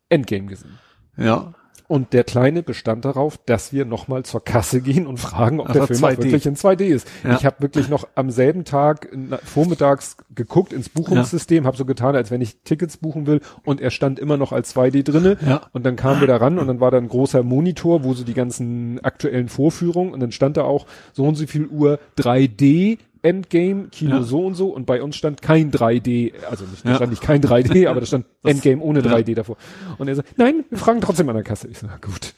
Endgame 0.10 0.48
gesehen. 0.48 0.80
Ja. 1.18 1.54
Und 1.88 2.14
der 2.14 2.24
Kleine 2.24 2.64
bestand 2.64 3.06
darauf, 3.06 3.38
dass 3.46 3.72
wir 3.72 3.86
nochmal 3.86 4.24
zur 4.24 4.44
Kasse 4.44 4.82
gehen 4.82 5.06
und 5.06 5.18
fragen, 5.18 5.60
ob 5.60 5.70
Ach, 5.70 5.74
der 5.74 5.88
Film 5.88 6.04
auch 6.04 6.10
2D. 6.10 6.24
wirklich 6.24 6.46
in 6.46 6.56
2D 6.56 6.82
ist. 6.86 7.08
Ja. 7.24 7.36
Ich 7.36 7.46
habe 7.46 7.58
wirklich 7.60 7.90
noch 7.90 8.08
am 8.16 8.32
selben 8.32 8.66
Tag 8.66 9.10
vormittags 9.44 10.18
geguckt 10.34 10.74
ins 10.74 10.90
Buchungssystem, 10.90 11.66
habe 11.66 11.78
so 11.78 11.86
getan, 11.86 12.16
als 12.16 12.32
wenn 12.32 12.42
ich 12.42 12.58
Tickets 12.64 12.98
buchen 12.98 13.28
will 13.28 13.42
und 13.64 13.82
er 13.82 13.92
stand 13.92 14.20
immer 14.20 14.38
noch 14.38 14.52
als 14.52 14.76
2D 14.76 15.04
drinne. 15.04 15.38
Ja. 15.46 15.62
Und 15.74 15.86
dann 15.86 15.96
kamen 15.96 16.22
wir 16.22 16.28
da 16.28 16.38
ran 16.38 16.58
und 16.58 16.68
dann 16.68 16.80
war 16.80 16.92
da 16.92 16.98
ein 16.98 17.08
großer 17.08 17.44
Monitor, 17.44 18.04
wo 18.04 18.14
so 18.14 18.24
die 18.24 18.34
ganzen 18.34 19.00
aktuellen 19.04 19.50
Vorführungen 19.50 20.14
und 20.14 20.20
dann 20.20 20.32
stand 20.32 20.58
da 20.58 20.64
auch 20.64 20.88
so 21.14 21.24
und 21.26 21.36
so 21.36 21.46
viel 21.46 21.68
Uhr 21.68 22.00
3D 22.18 22.98
Endgame, 23.26 23.88
Kino 23.90 24.18
Ja. 24.18 24.24
so 24.24 24.46
und 24.46 24.54
so 24.56 24.70
und 24.70 24.86
bei 24.86 25.02
uns 25.02 25.16
stand 25.16 25.42
kein 25.42 25.72
3D, 25.72 26.34
also 26.50 26.64
nicht, 26.66 26.86
Ja. 26.86 26.96
stand 26.96 27.10
nicht 27.10 27.22
kein 27.24 27.42
3D, 27.42 27.88
aber 27.90 28.00
da 28.00 28.06
stand 28.06 28.26
Das- 28.44 28.52
Endgame 28.54 28.82
ohne 28.82 29.00
ja. 29.02 29.12
3D 29.12 29.34
davor. 29.34 29.58
Und 29.98 30.08
er 30.08 30.16
sagt, 30.16 30.38
nein, 30.38 30.64
wir 30.70 30.78
fragen 30.78 31.02
trotzdem 31.02 31.28
an 31.30 31.36
der 31.36 31.44
Kasse. 31.44 31.68
Ich 31.68 31.80
so, 31.80 31.88
na 31.88 31.98
gut. 31.98 32.34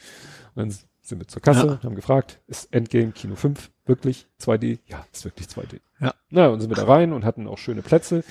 Und 0.55 0.63
dann 0.63 0.69
sind 1.01 1.19
wir 1.19 1.27
zur 1.27 1.41
Kasse, 1.41 1.79
haben 1.83 1.95
gefragt, 1.95 2.39
ist 2.47 2.73
Endgame 2.73 3.11
Kino 3.11 3.35
5 3.35 3.69
wirklich 3.85 4.27
2D? 4.41 4.79
Ja, 4.87 5.05
ist 5.13 5.23
wirklich 5.25 5.47
2D. 5.47 5.79
Ja. 5.99 6.13
Na, 6.29 6.47
und 6.47 6.61
sind 6.61 6.69
wir 6.71 6.75
da 6.75 6.85
rein 6.85 7.13
und 7.13 7.25
hatten 7.25 7.47
auch 7.47 7.57
schöne 7.57 7.81
Plätze. 7.81 8.23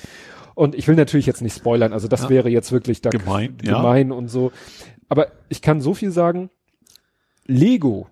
Und 0.54 0.74
ich 0.74 0.88
will 0.88 0.94
natürlich 0.96 1.26
jetzt 1.26 1.42
nicht 1.42 1.54
spoilern, 1.56 1.92
also 1.92 2.08
das 2.08 2.22
Ja. 2.24 2.30
wäre 2.30 2.48
jetzt 2.48 2.72
wirklich 2.72 3.02
da 3.02 3.10
Gemein, 3.10 3.56
ja. 3.62 3.76
gemein 3.76 4.10
und 4.12 4.28
so. 4.28 4.52
Aber 5.08 5.28
ich 5.48 5.60
kann 5.62 5.80
so 5.80 5.92
viel 5.94 6.10
sagen, 6.10 6.50
Lego, 7.46 8.08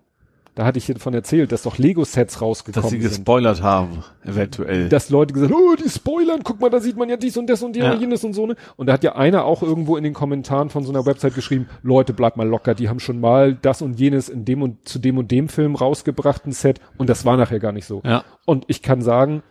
da 0.55 0.65
hatte 0.65 0.77
ich 0.77 0.85
hier 0.85 0.95
von 0.97 1.13
erzählt, 1.13 1.51
dass 1.51 1.63
doch 1.63 1.77
Lego-Sets 1.77 2.33
Dass 2.33 2.41
rausgekommen 2.41 2.89
sie 2.89 3.01
sind. 3.01 3.09
gespoilert 3.09 3.61
haben, 3.61 4.03
eventuell. 4.23 4.89
Dass 4.89 5.09
Leute 5.09 5.33
gesagt 5.33 5.53
haben, 5.53 5.61
oh, 5.61 5.75
die 5.75 5.89
spoilern, 5.89 6.41
guck 6.43 6.61
mal, 6.61 6.69
da 6.69 6.79
sieht 6.79 6.95
man 6.97 7.09
ja 7.09 7.17
dies 7.17 7.35
und 7.37 7.47
das 7.47 7.61
und 7.61 7.75
Ja. 7.75 7.93
jenes 7.93 8.23
und 8.23 8.33
so 8.33 8.47
ne. 8.47 8.55
Und 8.77 8.87
da 8.87 8.93
hat 8.93 9.03
ja 9.03 9.15
einer 9.15 9.43
auch 9.45 9.61
irgendwo 9.61 9.97
in 9.97 10.03
den 10.03 10.13
Kommentaren 10.13 10.69
von 10.69 10.83
so 10.83 10.91
einer 10.93 11.05
Website 11.05 11.35
geschrieben, 11.35 11.67
Leute, 11.83 12.13
bleibt 12.13 12.37
mal 12.37 12.47
locker, 12.47 12.73
die 12.73 12.89
haben 12.89 12.99
schon 12.99 13.19
mal 13.19 13.53
das 13.53 13.81
und 13.81 13.99
jenes 13.99 14.29
in 14.29 14.45
dem 14.45 14.61
und 14.61 14.87
zu 14.87 14.97
dem 14.99 15.17
und 15.17 15.29
dem 15.29 15.49
Film 15.49 15.75
rausgebracht, 15.75 16.47
ein 16.47 16.51
Set, 16.53 16.79
und 16.97 17.09
das 17.09 17.25
war 17.25 17.37
nachher 17.37 17.59
gar 17.59 17.71
nicht 17.73 17.85
so. 17.85 18.01
ja. 18.05 18.23
Und 18.45 18.63
ich 18.67 18.81
kann 18.81 19.01
sagen, 19.01 19.43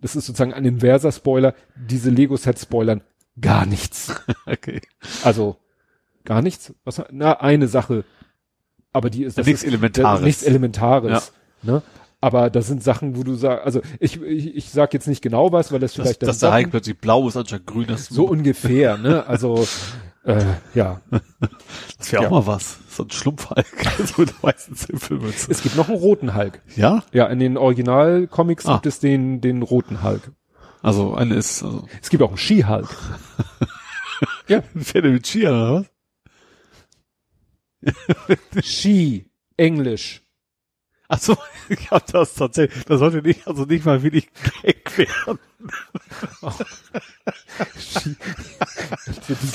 das 0.00 0.16
ist 0.16 0.26
sozusagen 0.26 0.54
ein 0.54 0.64
inverser 0.64 1.12
Spoiler, 1.12 1.54
diese 1.76 2.10
Lego-Sets 2.10 2.62
spoilern 2.62 3.02
gar 3.40 3.64
nichts. 3.66 4.14
Okay. 4.46 4.80
Also 5.24 5.56
gar 6.24 6.42
nichts. 6.42 6.74
Was, 6.84 7.00
na, 7.10 7.40
eine 7.40 7.68
Sache. 7.68 8.04
Aber 8.92 9.10
die 9.10 9.24
ist 9.24 9.38
das 9.38 9.46
Nichts 9.46 9.62
ist, 9.62 9.68
Elementares. 9.68 10.22
Nichts 10.22 10.42
Elementares. 10.42 11.32
Ne? 11.62 11.82
Aber 12.20 12.50
das 12.50 12.66
sind 12.66 12.82
Sachen, 12.82 13.16
wo 13.16 13.22
du 13.22 13.34
sagst, 13.34 13.64
also 13.64 13.80
ich, 13.98 14.20
ich, 14.20 14.54
ich 14.56 14.70
sag 14.70 14.92
jetzt 14.92 15.06
nicht 15.08 15.22
genau 15.22 15.52
was, 15.52 15.72
weil 15.72 15.78
das 15.80 15.94
vielleicht 15.94 16.22
dann 16.22 16.26
dass 16.28 16.38
der 16.40 16.52
Hulk 16.52 16.70
plötzlich 16.70 16.98
blau 16.98 17.26
ist 17.28 17.36
anstatt 17.36 17.66
grün 17.66 17.88
ist. 17.88 18.10
so 18.10 18.26
ungefähr, 18.26 18.98
ne? 18.98 19.26
Also 19.26 19.66
äh, 20.24 20.44
ja. 20.74 21.00
das 21.98 22.12
wäre 22.12 22.22
ja. 22.24 22.28
auch 22.28 22.32
mal 22.32 22.46
was. 22.46 22.78
So 22.90 23.04
ein 23.04 23.10
Schlumpfhulk. 23.10 23.66
so 24.04 24.20
mit 24.22 24.42
weißen 24.42 24.76
Zipfelmütze. 24.76 25.50
Es 25.50 25.62
gibt 25.62 25.76
noch 25.76 25.88
einen 25.88 25.96
roten 25.98 26.34
Hulk. 26.34 26.60
Ja? 26.76 27.02
Ja, 27.12 27.26
in 27.26 27.38
den 27.38 27.56
Original-Comics 27.56 28.66
Ah. 28.66 28.74
gibt 28.74 28.86
es 28.86 28.98
den, 28.98 29.40
den 29.40 29.62
roten 29.62 30.02
Hulk. 30.02 30.32
Also 30.82 31.14
eine 31.14 31.34
ist, 31.34 31.62
also, 31.62 31.86
Es 32.02 32.10
gibt 32.10 32.22
auch 32.22 32.28
einen 32.28 32.38
Ski-Hulk. 32.38 32.88
ja, 34.48 34.62
Pferde 34.76 35.10
mit 35.10 35.26
Skiern 35.26 35.54
oder 35.54 35.74
was? 35.80 35.86
Ski, 38.62 39.30
Englisch. 39.56 40.22
Ach 41.12 41.18
so, 41.18 41.36
ich 41.68 41.90
hab 41.90 42.06
das 42.06 42.34
tatsächlich, 42.34 42.84
das 42.84 43.00
sollte 43.00 43.20
nicht, 43.20 43.44
also 43.46 43.64
nicht 43.64 43.84
mal 43.84 44.00
wirklich 44.02 44.28
Gag 44.62 44.96
werden. 44.96 45.40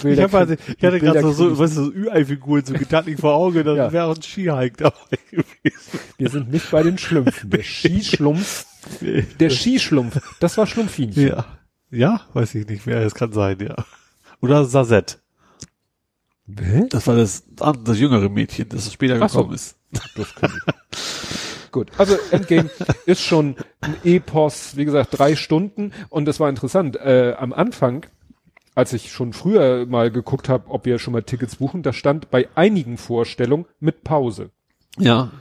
Die 0.03 0.09
Ich, 0.11 0.19
hab 0.21 0.33
also, 0.33 0.53
ich 0.53 0.83
hatte 0.83 0.99
gerade 0.99 1.21
so, 1.21 1.31
so, 1.31 1.57
weißt 1.57 1.77
du, 1.77 1.83
so 1.85 1.91
Ü-Ei-Figuren 1.93 2.65
so 2.65 2.73
gedanklich 2.73 3.19
vor 3.19 3.33
Augen, 3.35 3.63
dann 3.63 3.77
Ja. 3.77 3.91
wäre 3.91 4.11
ein 4.13 4.21
Skihike 4.21 4.75
dabei 4.77 5.17
gewesen. 5.31 5.99
Wir 6.17 6.29
sind 6.29 6.51
nicht 6.51 6.69
bei 6.71 6.83
den 6.83 6.97
Schlümpfen. 6.97 7.49
Der 7.49 7.63
Skischlumpf, 7.63 8.65
der 9.39 9.49
Skischlumpf, 9.49 10.19
das 10.39 10.57
war 10.57 10.67
Schlumpfinchen. 10.67 11.27
Ja. 11.27 11.45
Ja, 11.89 12.21
weiß 12.33 12.55
ich 12.55 12.67
nicht 12.67 12.85
mehr, 12.85 13.01
das 13.01 13.15
kann 13.15 13.31
sein, 13.31 13.59
ja. 13.61 13.75
Oder 14.41 14.65
Sazette. 14.65 15.17
Hä? 16.47 16.85
Das 16.89 17.07
war 17.07 17.15
das, 17.15 17.43
das 17.55 17.99
jüngere 17.99 18.29
Mädchen, 18.29 18.69
das 18.69 18.91
später 18.91 19.17
Ach 19.21 19.29
so. 19.29 19.39
gekommen 19.39 19.55
ist. 19.55 19.77
Das 20.15 20.35
kann 20.35 20.51
ich. 20.55 21.71
Gut, 21.71 21.91
also 21.97 22.15
Endgame 22.31 22.69
ist 23.05 23.21
schon 23.21 23.55
ein 23.81 23.95
Epos, 24.03 24.77
wie 24.77 24.85
gesagt, 24.85 25.17
drei 25.17 25.35
Stunden 25.35 25.91
und 26.09 26.25
das 26.25 26.39
war 26.39 26.49
interessant. 26.49 26.95
Äh, 26.95 27.35
am 27.37 27.51
Anfang, 27.51 28.05
als 28.75 28.93
ich 28.93 29.11
schon 29.11 29.33
früher 29.33 29.85
mal 29.85 30.09
geguckt 30.11 30.47
habe, 30.47 30.69
ob 30.69 30.85
wir 30.85 30.99
schon 30.99 31.11
mal 31.13 31.23
Tickets 31.23 31.57
buchen, 31.57 31.83
da 31.83 31.91
stand 31.91 32.29
bei 32.29 32.47
einigen 32.55 32.97
Vorstellungen 32.97 33.65
mit 33.79 34.03
Pause. 34.03 34.51
Ja. 34.97 35.31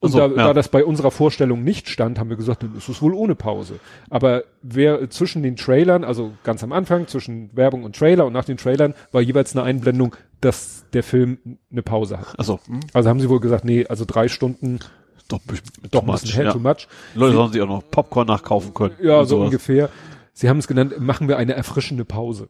Und 0.00 0.14
Also, 0.14 0.18
da, 0.18 0.26
ja. 0.26 0.34
da 0.48 0.54
das 0.54 0.68
bei 0.68 0.84
unserer 0.84 1.10
Vorstellung 1.10 1.64
nicht 1.64 1.88
stand, 1.88 2.18
haben 2.20 2.30
wir 2.30 2.36
gesagt, 2.36 2.62
dann 2.62 2.76
ist 2.76 2.88
es 2.88 3.02
wohl 3.02 3.14
ohne 3.14 3.34
Pause. 3.34 3.80
Aber 4.10 4.44
wer 4.62 5.10
zwischen 5.10 5.42
den 5.42 5.56
Trailern, 5.56 6.04
also 6.04 6.32
ganz 6.44 6.62
am 6.62 6.72
Anfang, 6.72 7.08
zwischen 7.08 7.50
Werbung 7.56 7.82
und 7.82 7.96
Trailer 7.96 8.24
und 8.26 8.32
nach 8.32 8.44
den 8.44 8.58
Trailern, 8.58 8.94
war 9.10 9.20
jeweils 9.20 9.56
eine 9.56 9.64
Einblendung, 9.64 10.14
dass 10.40 10.84
der 10.92 11.02
Film 11.02 11.38
eine 11.72 11.82
Pause 11.82 12.18
hat. 12.18 12.38
Also, 12.38 12.60
hm, 12.66 12.80
Also 12.92 13.08
haben 13.08 13.20
sie 13.20 13.28
wohl 13.28 13.40
gesagt, 13.40 13.64
nee, 13.64 13.86
also 13.88 14.04
drei 14.06 14.28
Stunden, 14.28 14.78
doch, 15.26 15.40
doch 15.90 16.02
ein 16.06 16.12
bisschen 16.12 16.30
hell, 16.30 16.52
too 16.52 16.60
much. 16.60 16.86
Leute 17.14 17.34
sollen 17.34 17.52
sich 17.52 17.60
auch 17.60 17.66
noch 17.66 17.82
Popcorn 17.90 18.26
nachkaufen 18.28 18.72
können. 18.74 18.94
Ja, 19.02 19.24
so 19.24 19.36
sowas. 19.36 19.46
ungefähr. 19.46 19.88
Sie 20.32 20.48
haben 20.48 20.58
es 20.58 20.68
genannt, 20.68 21.00
machen 21.00 21.26
wir 21.26 21.36
eine 21.36 21.54
erfrischende 21.54 22.04
Pause. 22.04 22.48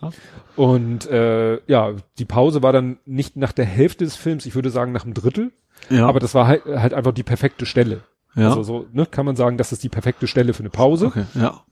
Und 0.56 1.06
äh, 1.08 1.58
ja, 1.66 1.94
die 2.18 2.26
Pause 2.26 2.62
war 2.62 2.72
dann 2.74 2.98
nicht 3.06 3.36
nach 3.36 3.52
der 3.52 3.64
Hälfte 3.64 4.04
des 4.04 4.16
Films, 4.16 4.44
ich 4.44 4.54
würde 4.54 4.68
sagen 4.68 4.92
nach 4.92 5.04
einem 5.04 5.14
Drittel, 5.14 5.50
Ja. 5.88 6.06
aber 6.06 6.20
das 6.20 6.34
war 6.34 6.46
halt, 6.46 6.64
halt 6.66 6.94
einfach 6.94 7.12
die 7.12 7.22
perfekte 7.22 7.66
Stelle. 7.66 8.02
ja. 8.36 8.48
Also 8.48 8.62
so, 8.62 8.86
ne, 8.92 9.06
kann 9.06 9.26
man 9.26 9.36
sagen, 9.36 9.56
das 9.56 9.72
ist 9.72 9.82
die 9.82 9.88
perfekte 9.88 10.26
Stelle 10.26 10.52
für 10.52 10.60
eine 10.60 10.70
Pause. 10.70 11.06
okay, 11.06 11.24
ja. 11.34 11.62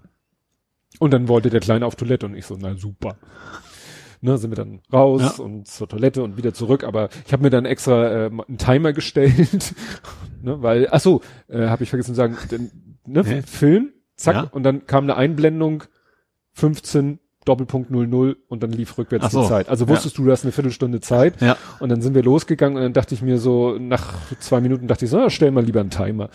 Und 0.98 1.12
dann 1.12 1.28
wollte 1.28 1.50
der 1.50 1.60
Kleine 1.60 1.86
auf 1.86 1.96
Toilette 1.96 2.26
und 2.26 2.34
ich 2.34 2.46
so, 2.46 2.56
na 2.58 2.74
super. 2.76 3.16
Ne, 4.20 4.36
sind 4.38 4.50
wir 4.50 4.56
dann 4.56 4.80
raus 4.92 5.36
Ja. 5.38 5.44
und 5.44 5.68
zur 5.68 5.88
Toilette 5.88 6.24
und 6.24 6.36
wieder 6.36 6.52
zurück, 6.52 6.82
aber 6.82 7.08
ich 7.26 7.32
habe 7.32 7.42
mir 7.44 7.50
dann 7.50 7.64
extra 7.66 8.08
äh, 8.10 8.26
einen 8.26 8.58
Timer 8.58 8.92
gestellt, 8.92 9.74
ne, 10.42 10.60
weil, 10.60 10.88
ach 10.90 10.98
so, 11.00 11.20
äh, 11.46 11.68
habe 11.68 11.84
ich 11.84 11.90
vergessen 11.90 12.12
zu 12.12 12.16
sagen, 12.16 12.36
denn, 12.50 12.70
ne? 13.06 13.22
Film, 13.44 13.92
zack, 14.16 14.34
Ja. 14.34 14.42
und 14.50 14.64
dann 14.64 14.86
kam 14.86 15.04
eine 15.04 15.16
Einblendung, 15.16 15.84
15, 16.54 17.20
Doppelpunkt 17.48 17.90
00 17.90 18.36
und 18.48 18.62
dann 18.62 18.70
lief 18.70 18.96
rückwärts 18.98 19.30
so. 19.30 19.42
die 19.42 19.48
Zeit. 19.48 19.68
Also 19.68 19.88
wusstest 19.88 20.18
du, 20.18 20.24
du 20.24 20.30
hast 20.30 20.44
eine 20.44 20.52
Viertelstunde 20.52 21.00
Zeit. 21.00 21.40
Ja. 21.40 21.56
Und 21.80 21.88
dann 21.88 22.02
sind 22.02 22.14
wir 22.14 22.22
losgegangen 22.22 22.76
und 22.76 22.82
dann 22.82 22.92
dachte 22.92 23.14
ich 23.14 23.22
mir 23.22 23.38
so, 23.38 23.78
nach 23.78 24.14
zwei 24.38 24.60
Minuten 24.60 24.86
dachte 24.88 25.04
ich 25.06 25.10
so, 25.10 25.18
na, 25.18 25.30
stell 25.30 25.50
mal 25.50 25.64
lieber 25.64 25.80
einen 25.80 25.90
Timer. 25.90 26.28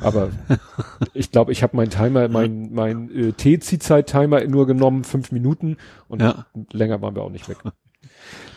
Aber 0.00 0.30
ich 1.14 1.30
glaube, 1.32 1.52
ich 1.52 1.62
habe 1.62 1.76
meinen 1.76 1.90
Timer, 1.90 2.28
mein, 2.28 2.72
mein 2.72 3.10
äh, 3.14 3.32
T-Ziehzeit-Timer 3.32 4.44
nur 4.46 4.66
genommen, 4.66 5.04
fünf 5.04 5.32
Minuten 5.32 5.76
und 6.08 6.22
Ja. 6.22 6.46
länger 6.72 7.02
waren 7.02 7.14
wir 7.14 7.22
auch 7.22 7.30
nicht 7.30 7.48
weg. 7.48 7.58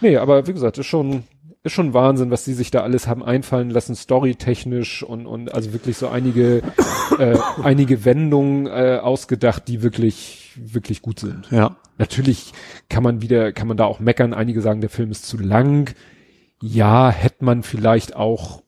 Nee, 0.01 0.17
aber 0.17 0.47
wie 0.47 0.53
gesagt, 0.53 0.77
ist 0.77 0.85
schon, 0.85 1.23
ist 1.63 1.71
schon 1.73 1.93
Wahnsinn, 1.93 2.29
was 2.31 2.43
die 2.43 2.53
sich 2.53 2.71
da 2.71 2.81
alles 2.81 3.07
haben 3.07 3.23
einfallen 3.23 3.69
lassen, 3.69 3.95
storytechnisch 3.95 5.03
und, 5.03 5.25
und 5.25 5.53
also 5.53 5.73
wirklich 5.73 5.97
so 5.97 6.09
einige, 6.09 6.61
äh, 7.19 7.37
einige 7.63 8.03
Wendungen 8.05 8.67
äh, 8.67 8.99
ausgedacht, 9.01 9.67
die 9.67 9.81
wirklich, 9.81 10.51
wirklich 10.57 11.01
gut 11.01 11.19
sind. 11.19 11.49
Ja. 11.51 11.75
Natürlich 11.97 12.53
kann 12.89 13.03
man 13.03 13.21
wieder, 13.21 13.51
kann 13.51 13.67
man 13.67 13.77
da 13.77 13.85
auch 13.85 13.99
meckern. 13.99 14.33
Einige 14.33 14.61
sagen, 14.61 14.81
der 14.81 14.89
Film 14.89 15.11
ist 15.11 15.25
zu 15.25 15.37
lang. 15.37 15.93
Ja, 16.61 17.09
hätte 17.09 17.45
man 17.45 17.63
vielleicht 17.63 18.15
auch 18.15 18.63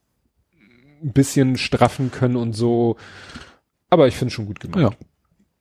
ein 1.02 1.14
bisschen 1.14 1.58
straffen 1.58 2.12
können 2.12 2.36
und 2.36 2.54
so. 2.54 2.98
Aber 3.90 4.08
ich 4.08 4.16
finde 4.16 4.34
schon 4.34 4.46
gut 4.46 4.60
gemacht. 4.60 4.80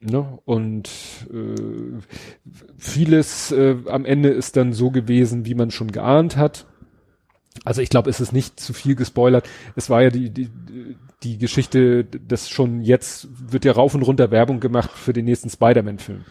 Ja. 0.01 0.11
Ne? 0.11 0.39
Und 0.45 0.91
äh, 1.33 2.01
vieles 2.77 3.53
äh, 3.53 3.77
am 3.87 4.05
Ende 4.05 4.29
ist 4.29 4.57
dann 4.57 4.73
so 4.73 4.91
gewesen, 4.91 5.47
wie 5.47 5.55
man 5.55 5.71
schon 5.71 5.93
geahnt 5.93 6.37
hat. 6.37 6.67
Also 7.65 7.81
ich 7.81 7.89
glaube, 7.89 8.11
es 8.11 8.21
ist 8.21 8.33
nicht 8.33 8.61
zu 8.61 8.73
viel 8.73 8.97
gespoilert. 8.97 9.49
Es 9.77 9.89
war 9.89 10.03
ja 10.03 10.11
die, 10.11 10.29
die, 10.31 10.51
die 11.23 11.39
Geschichte, 11.39 12.05
dass 12.05 12.51
schon 12.51 12.83
jetzt 12.83 13.29
wird 13.51 13.65
ja 13.65 13.73
rauf 13.73 13.95
und 13.95 14.03
runter 14.03 14.31
Werbung 14.31 14.61
gemacht 14.61 14.91
für 14.91 15.13
den 15.13 15.25
nächsten 15.25 15.49
Spider-Man-Film. 15.49 16.25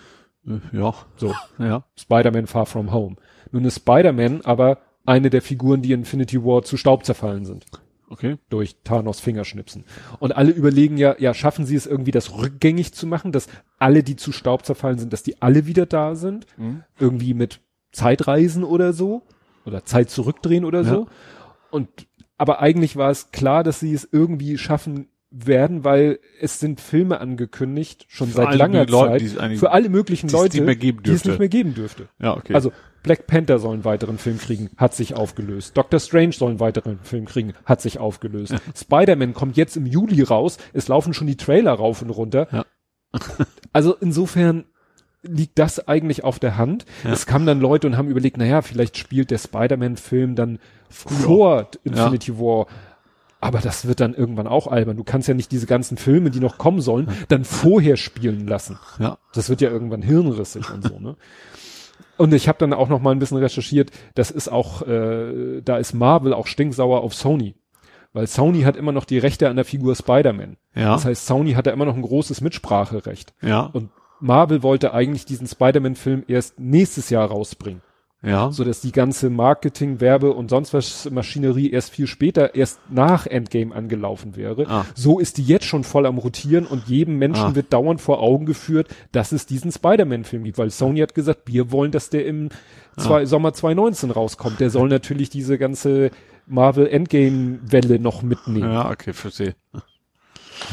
Äh, 0.48 0.78
Ja. 0.78 0.94
So, 1.18 1.34
Ja. 1.58 1.84
Spider-Man 1.98 2.48
Far 2.48 2.66
From 2.66 2.92
Home. 2.92 3.16
Nun 3.52 3.66
ist 3.66 3.78
Spider-Man 3.78 4.42
aber 4.42 4.80
eine 5.06 5.30
der 5.30 5.42
Figuren, 5.42 5.82
die 5.82 5.92
in 5.92 6.02
Infinity 6.02 6.44
War 6.44 6.64
zu 6.64 6.78
Staub 6.78 7.06
zerfallen 7.06 7.46
sind. 7.46 7.66
Okay. 8.10 8.38
Durch 8.50 8.76
Thanos 8.84 9.20
Fingerschnipsen. 9.20 9.86
Und 10.20 10.36
alle 10.38 10.52
überlegen 10.52 10.98
ja, 10.98 11.16
ja, 11.18 11.34
schaffen 11.34 11.66
sie 11.66 11.76
es 11.76 11.88
irgendwie, 11.88 12.12
das 12.12 12.38
rückgängig 12.38 12.94
zu 12.94 13.08
machen, 13.08 13.32
dass 13.32 13.48
alle, 13.80 14.04
die 14.04 14.16
zu 14.16 14.32
Staub 14.32 14.66
zerfallen 14.66 15.00
sind, 15.00 15.12
dass 15.14 15.24
die 15.24 15.42
alle 15.42 15.66
wieder 15.66 15.86
da 15.88 16.16
sind? 16.16 16.46
Irgendwie 17.00 17.34
mit 17.34 17.60
Zeitreisen 17.92 18.64
oder 18.64 18.94
so? 18.94 19.24
Oder 19.66 19.84
Zeit 19.86 20.10
zurückdrehen 20.10 20.64
oder 20.66 20.84
so? 20.84 21.08
Und, 21.72 21.90
aber 22.38 22.60
eigentlich 22.60 22.96
war 22.98 23.10
es 23.10 23.32
klar, 23.32 23.64
dass 23.64 23.80
sie 23.80 23.94
es 23.94 24.08
irgendwie 24.12 24.58
schaffen 24.60 25.08
werden, 25.34 25.84
weil 25.84 26.20
es 26.40 26.60
sind 26.60 26.80
Filme 26.80 27.20
angekündigt, 27.20 28.06
schon 28.08 28.30
Für 28.30 28.38
seit 28.38 28.56
langer 28.56 28.88
Zeit, 28.88 29.22
für 29.58 29.72
alle 29.72 29.90
möglichen 29.90 30.30
Leute, 30.30 30.64
die 30.64 31.12
es 31.12 31.26
nicht 31.26 31.40
mehr 31.40 31.50
geben 31.50 31.74
dürfte. 31.74 32.08
Ja, 32.20 32.38
okay. 32.38 32.54
Also 32.54 32.72
Black 33.02 33.26
Panther 33.26 33.58
soll 33.58 33.74
einen 33.74 33.84
weiteren 33.84 34.20
Film 34.20 34.38
kriegen, 34.38 34.70
hat 34.78 34.94
sich 34.94 35.16
aufgelöst. 35.16 35.76
Doctor 35.76 36.00
Strange 36.00 36.34
soll 36.34 36.52
einen 36.52 36.60
weiteren 36.60 37.00
Film 37.02 37.26
kriegen, 37.26 37.54
hat 37.66 37.82
sich 37.82 38.00
aufgelöst. 38.00 38.56
Spider-Man 38.76 39.34
kommt 39.34 39.58
jetzt 39.58 39.76
im 39.76 39.88
Juli 39.88 40.22
raus, 40.22 40.58
es 40.72 40.88
laufen 40.88 41.14
schon 41.14 41.28
die 41.28 41.36
Trailer 41.36 41.74
rauf 41.74 42.02
und 42.04 42.12
runter. 42.12 42.48
Ja. 42.52 42.66
also 43.74 43.96
insofern 44.00 44.66
liegt 45.24 45.58
das 45.58 45.88
eigentlich 45.88 46.24
auf 46.24 46.38
der 46.38 46.58
Hand. 46.58 46.86
Es 47.04 47.26
kamen 47.26 47.46
dann 47.46 47.60
Leute 47.60 47.88
und 47.88 47.98
haben 47.98 48.10
überlegt, 48.10 48.38
naja, 48.38 48.62
vielleicht 48.62 48.98
spielt 48.98 49.32
der 49.32 49.38
Spider-Man-Film 49.38 50.36
dann 50.36 50.60
vor 50.90 51.70
Infinity 51.84 52.38
War. 52.38 52.68
Aber 53.44 53.60
das 53.60 53.88
wird 53.88 54.00
dann 54.00 54.14
irgendwann 54.14 54.48
auch 54.48 54.68
albern. 54.68 54.98
Du 54.98 55.04
kannst 55.04 55.28
ja 55.28 55.34
nicht 55.34 55.52
diese 55.52 55.68
ganzen 55.68 55.98
Filme, 55.98 56.32
die 56.32 56.40
noch 56.40 56.58
kommen 56.58 56.82
sollen, 56.82 57.10
dann 57.28 57.44
vorher 57.44 57.98
spielen 57.98 58.48
lassen. 58.48 58.78
ja. 59.00 59.18
Das 59.34 59.50
wird 59.50 59.62
ja 59.62 59.70
irgendwann 59.70 60.02
hirnrissig 60.02 60.70
und 60.74 60.84
so, 60.84 61.00
ne? 61.00 61.16
Und 62.18 62.34
ich 62.34 62.48
habe 62.48 62.60
dann 62.60 62.74
auch 62.74 62.90
noch 62.90 63.02
mal 63.02 63.12
ein 63.12 63.20
bisschen 63.20 63.38
recherchiert, 63.38 63.92
das 64.14 64.30
ist 64.30 64.48
auch, 64.48 64.84
äh, 64.88 65.62
da 65.62 65.78
ist 65.78 65.94
Marvel 65.94 66.34
auch 66.34 66.46
stinksauer 66.48 67.02
auf 67.02 67.16
Sony. 67.16 67.56
Weil 68.14 68.28
Sony 68.28 68.62
hat 68.62 68.78
immer 68.78 68.92
noch 68.92 69.06
die 69.06 69.18
Rechte 69.18 69.50
an 69.50 69.56
der 69.56 69.66
Figur 69.66 69.96
Spider-Man. 69.96 70.58
Ja. 70.76 70.94
Das 70.94 71.06
heißt, 71.06 71.26
Sony 71.26 71.54
hat 71.54 71.66
da 71.66 71.72
immer 71.72 71.86
noch 71.86 71.96
ein 71.96 72.04
großes 72.04 72.42
Mitspracherecht. 72.42 73.34
Ja. 73.42 73.62
Und 73.74 73.90
Marvel 74.20 74.62
wollte 74.62 74.94
eigentlich 74.94 75.26
diesen 75.26 75.48
Spider-Man-Film 75.48 76.24
erst 76.28 76.60
nächstes 76.60 77.10
Jahr 77.10 77.28
rausbringen. 77.28 77.82
Ja. 78.24 78.52
So 78.52 78.64
dass 78.64 78.80
die 78.80 78.94
ganze 78.94 79.30
Marketing, 79.30 80.00
Werbe 80.00 80.32
und 80.32 80.50
sonst 80.50 80.74
was 80.74 81.10
Maschinerie 81.12 81.70
erst 81.70 81.92
viel 81.92 82.08
später, 82.08 82.56
erst 82.56 82.80
nach 82.90 83.28
Endgame 83.28 83.76
angelaufen 83.76 84.38
wäre. 84.38 84.66
Ah. 84.70 84.86
So 84.96 85.20
ist 85.20 85.38
die 85.38 85.44
jetzt 85.44 85.66
schon 85.66 85.84
voll 85.84 86.06
am 86.06 86.18
Rotieren 86.18 86.66
und 86.66 86.88
jedem 86.88 87.18
Menschen 87.18 87.44
Ah. 87.44 87.56
wird 87.56 87.74
dauernd 87.74 88.00
vor 88.00 88.22
Augen 88.22 88.46
geführt, 88.46 88.88
dass 89.12 89.34
es 89.34 89.46
diesen 89.46 89.72
Spider-Man-Film 89.72 90.46
gibt, 90.46 90.58
weil 90.58 90.70
Sony 90.70 91.00
hat 91.00 91.14
gesagt, 91.14 91.42
wir 91.48 91.72
wollen, 91.72 91.92
dass 91.92 92.10
der 92.10 92.26
im 92.26 92.50
zwei, 92.98 93.26
Sommer 93.26 93.54
2019 93.54 94.12
rauskommt. 94.12 94.60
Der 94.62 94.70
soll 94.70 94.88
natürlich 94.88 95.30
diese 95.30 95.58
ganze 95.58 96.12
Marvel 96.48 96.88
Endgame-Welle 96.88 98.00
noch 98.00 98.22
mitnehmen. 98.22 98.72
Ja, 98.72 98.90
okay, 98.90 99.12
verstehe. 99.14 99.56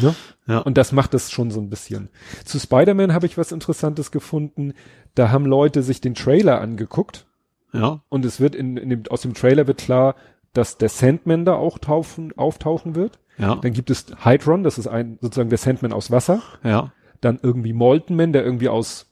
Ne? 0.01 0.15
Ja. 0.47 0.59
Und 0.59 0.79
das 0.79 0.93
macht 0.93 1.15
es 1.15 1.31
schon 1.31 1.51
so 1.51 1.61
ein 1.61 1.69
bisschen. 1.71 2.11
Zu 2.45 2.61
Spider-Man 2.61 3.13
habe 3.13 3.27
ich 3.27 3.37
was 3.39 3.51
Interessantes 3.51 4.11
gefunden. 4.11 4.75
Da 5.17 5.31
haben 5.31 5.47
Leute 5.47 5.83
sich 5.83 6.01
den 6.01 6.15
Trailer 6.15 6.61
angeguckt 6.61 7.27
Ja. 7.73 8.01
und 8.09 8.25
es 8.25 8.41
wird 8.41 8.55
in, 8.55 8.77
in 8.77 8.89
dem, 8.91 9.03
aus 9.11 9.23
dem 9.23 9.35
Trailer 9.35 9.67
wird 9.67 9.79
klar, 9.79 10.17
dass 10.53 10.77
der 10.79 10.89
Sandman 10.89 11.45
da 11.45 11.55
auch 11.55 11.79
taufen, 11.79 12.37
auftauchen 12.37 12.95
wird. 12.97 13.19
Ja. 13.39 13.55
Dann 13.57 13.73
gibt 13.73 13.91
es 13.91 14.07
Hydron, 14.25 14.65
das 14.65 14.77
ist 14.79 14.87
ein 14.89 15.19
sozusagen 15.21 15.49
der 15.51 15.59
Sandman 15.59 15.93
aus 15.93 16.11
Wasser. 16.11 16.43
Ja. 16.65 16.93
Dann 17.21 17.39
irgendwie 17.43 17.73
Molten 17.73 18.17
Man, 18.17 18.33
der 18.33 18.45
irgendwie 18.45 18.69
aus 18.69 19.07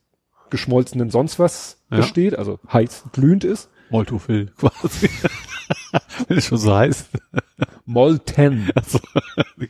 geschmolzenen 0.51 1.11
sonst 1.11 1.39
was 1.39 1.85
Ja. 1.91 1.99
besteht, 1.99 2.37
also 2.37 2.59
heiß 2.73 3.05
glühend 3.13 3.45
ist. 3.45 3.71
Moltofil 3.91 4.53
quasi. 4.59 5.09
Wenn 6.27 6.39
es 6.39 6.47
schon 6.47 6.59
so 6.59 6.75
heißt. 6.75 7.09
Molten, 7.87 8.71
Also, 8.75 8.99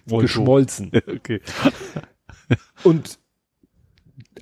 geschmolzen. 0.08 0.90
Okay. 1.06 1.40
Und 2.84 3.17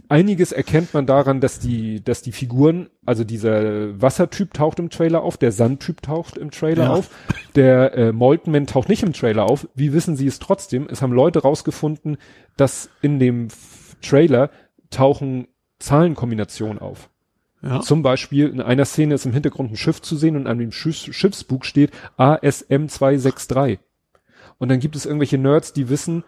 einiges 0.08 0.52
erkennt 0.52 0.94
man 0.94 1.06
daran, 1.06 1.40
dass 1.40 1.58
die, 1.58 2.02
dass 2.02 2.22
die 2.22 2.32
Figuren, 2.32 2.88
also 3.04 3.24
dieser 3.24 4.00
Wassertyp 4.00 4.54
taucht 4.54 4.78
im 4.78 4.90
Trailer 4.90 5.22
auf, 5.22 5.36
der 5.36 5.52
Sandtyp 5.52 6.02
taucht 6.02 6.36
im 6.36 6.50
Trailer 6.50 6.84
Ja. 6.84 6.92
auf, 6.92 7.10
der 7.54 7.94
äh, 7.94 8.12
Molten 8.12 8.50
Man 8.50 8.66
taucht 8.66 8.88
nicht 8.88 9.02
im 9.02 9.12
Trailer 9.12 9.44
auf. 9.44 9.68
Wie 9.74 9.92
wissen 9.92 10.16
sie 10.16 10.26
es 10.26 10.38
trotzdem? 10.38 10.86
Es 10.90 11.02
haben 11.02 11.12
Leute 11.12 11.40
rausgefunden, 11.42 12.18
dass 12.56 12.90
in 13.02 13.18
dem 13.18 13.48
Trailer 14.02 14.50
tauchen 14.90 15.48
Zahlenkombinationen 15.78 16.78
auf. 16.78 17.10
Ja. 17.62 17.80
Zum 17.80 18.02
Beispiel 18.02 18.48
in 18.48 18.60
einer 18.60 18.84
Szene 18.84 19.14
ist 19.14 19.26
im 19.26 19.32
Hintergrund 19.32 19.72
ein 19.72 19.76
Schiff 19.76 20.00
zu 20.02 20.16
sehen 20.16 20.36
und 20.36 20.46
an 20.46 20.58
dem 20.58 20.72
Schiff, 20.72 20.96
Schiffsbug 21.12 21.64
steht 21.64 21.90
ASM 22.16 22.86
263. 22.88 23.78
Und 24.58 24.68
dann 24.70 24.78
gibt 24.80 24.96
es 24.96 25.04
irgendwelche 25.06 25.38
Nerds, 25.38 25.72
die 25.72 25.88
wissen, 25.88 26.24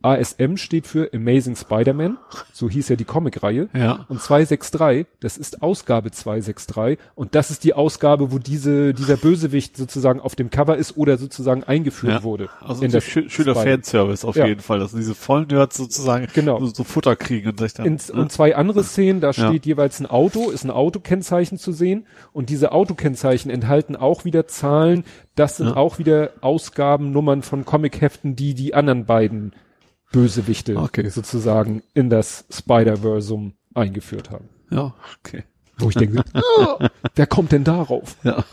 ASM 0.00 0.56
steht 0.56 0.86
für 0.86 1.10
Amazing 1.12 1.56
Spider-Man, 1.56 2.18
so 2.52 2.70
hieß 2.70 2.88
ja 2.88 2.94
die 2.96 3.04
Comicreihe. 3.04 3.68
Ja. 3.74 4.06
Und 4.08 4.22
263, 4.22 5.06
das 5.18 5.36
ist 5.36 5.60
Ausgabe 5.60 6.12
263 6.12 6.98
und 7.16 7.34
das 7.34 7.50
ist 7.50 7.64
die 7.64 7.74
Ausgabe, 7.74 8.30
wo 8.30 8.38
diese, 8.38 8.94
dieser 8.94 9.16
Bösewicht 9.16 9.76
sozusagen 9.76 10.20
auf 10.20 10.36
dem 10.36 10.50
Cover 10.50 10.76
ist 10.76 10.96
oder 10.96 11.18
sozusagen 11.18 11.64
eingeführt 11.64 12.12
Ja. 12.12 12.22
wurde. 12.22 12.48
Also 12.60 12.84
in 12.84 12.92
das 12.92 13.02
schö 13.02 13.28
schöner 13.28 13.56
Fanservice 13.56 14.24
auf 14.24 14.36
Ja. 14.36 14.46
jeden 14.46 14.60
Fall, 14.60 14.78
dass 14.78 14.92
diese 14.92 15.16
Vollnerds 15.16 15.76
sozusagen 15.76 16.28
Genau. 16.32 16.60
so, 16.60 16.66
so 16.66 16.84
Futter 16.84 17.16
kriegen 17.16 17.48
und 17.50 17.58
sich 17.58 17.74
dann. 17.74 17.84
In, 17.86 17.98
und 18.12 18.30
zwei 18.30 18.54
andere 18.54 18.84
Szenen, 18.84 19.20
da 19.20 19.32
Ja. 19.32 19.48
steht 19.48 19.66
jeweils 19.66 19.98
ein 19.98 20.06
Auto, 20.06 20.50
ist 20.50 20.62
ein 20.64 20.70
Autokennzeichen 20.70 21.58
zu 21.58 21.72
sehen 21.72 22.06
und 22.32 22.50
diese 22.50 22.70
Autokennzeichen 22.70 23.50
enthalten 23.50 23.96
auch 23.96 24.24
wieder 24.24 24.46
Zahlen, 24.46 25.02
das 25.34 25.56
sind 25.56 25.70
Ja. 25.70 25.76
auch 25.76 25.98
wieder 25.98 26.30
Ausgabennummern 26.40 27.42
von 27.42 27.64
Comicheften, 27.64 28.36
die 28.36 28.54
die 28.54 28.74
anderen 28.74 29.04
beiden 29.04 29.52
Bösewichte 30.12 30.76
Okay. 30.76 31.08
sozusagen 31.08 31.82
in 31.94 32.10
das 32.10 32.46
Spider-Versum 32.50 33.54
eingeführt 33.74 34.30
haben. 34.30 34.48
ja, 34.70 34.94
okay. 35.24 35.44
Wo 35.78 35.88
ich 35.90 35.94
denke, 35.94 36.24
ah, 36.34 36.88
wer 37.14 37.26
kommt 37.28 37.52
denn 37.52 37.62
darauf? 37.64 38.16
Ja. 38.24 38.44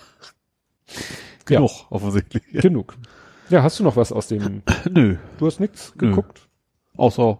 Genug, 1.45 1.71
offensichtlich. 1.89 2.43
Ja. 2.51 2.61
Genug. 2.61 2.95
Ja, 3.49 3.63
hast 3.63 3.79
du 3.79 3.83
noch 3.83 3.95
was 3.95 4.11
aus 4.11 4.27
dem, 4.27 4.63
Nö. 4.91 5.17
du 5.37 5.45
hast 5.45 5.59
nichts 5.59 5.93
Nö. 5.99 6.09
geguckt? 6.09 6.47
Außer 6.97 7.39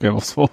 Game 0.00 0.14
of 0.14 0.32
Thrones. 0.32 0.50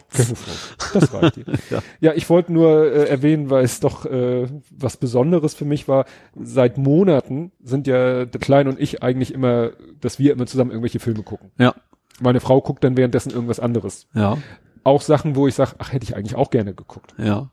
Das 0.93 1.14
reicht 1.14 1.35
dir. 1.35 1.45
Ja. 1.69 1.80
ja, 1.99 2.14
ich 2.15 2.27
wollte 2.32 2.51
nur 2.51 2.91
äh, 2.91 3.07
erwähnen, 3.07 3.51
weil 3.51 3.64
es 3.64 3.80
doch 3.80 4.06
äh, 4.07 4.48
was 4.72 4.98
Besonderes 4.98 5.53
für 5.53 5.65
mich 5.65 5.88
war. 5.88 6.06
Seit 6.35 6.77
Monaten 6.80 7.51
sind 7.64 7.85
ja 7.85 8.25
der 8.25 8.41
Kleine 8.41 8.72
und 8.72 8.80
ich 8.80 9.03
eigentlich 9.03 9.32
immer, 9.33 9.72
dass 10.01 10.17
wir 10.17 10.33
immer 10.33 10.48
zusammen 10.48 10.72
irgendwelche 10.72 10.99
Filme 10.99 11.22
gucken. 11.22 11.51
Ja. 11.59 11.75
Meine 12.21 12.39
Frau 12.39 12.61
guckt 12.61 12.83
dann 12.83 12.97
währenddessen 12.97 13.31
irgendwas 13.31 13.59
anderes. 13.59 14.07
Ja. 14.13 14.37
Auch 14.83 15.01
Sachen, 15.01 15.35
wo 15.35 15.47
ich 15.47 15.55
sage, 15.55 15.71
ach, 15.79 15.91
hätte 15.91 16.03
ich 16.03 16.15
eigentlich 16.15 16.35
auch 16.35 16.49
gerne 16.49 16.73
geguckt. 16.73 17.13
Ja. 17.17 17.49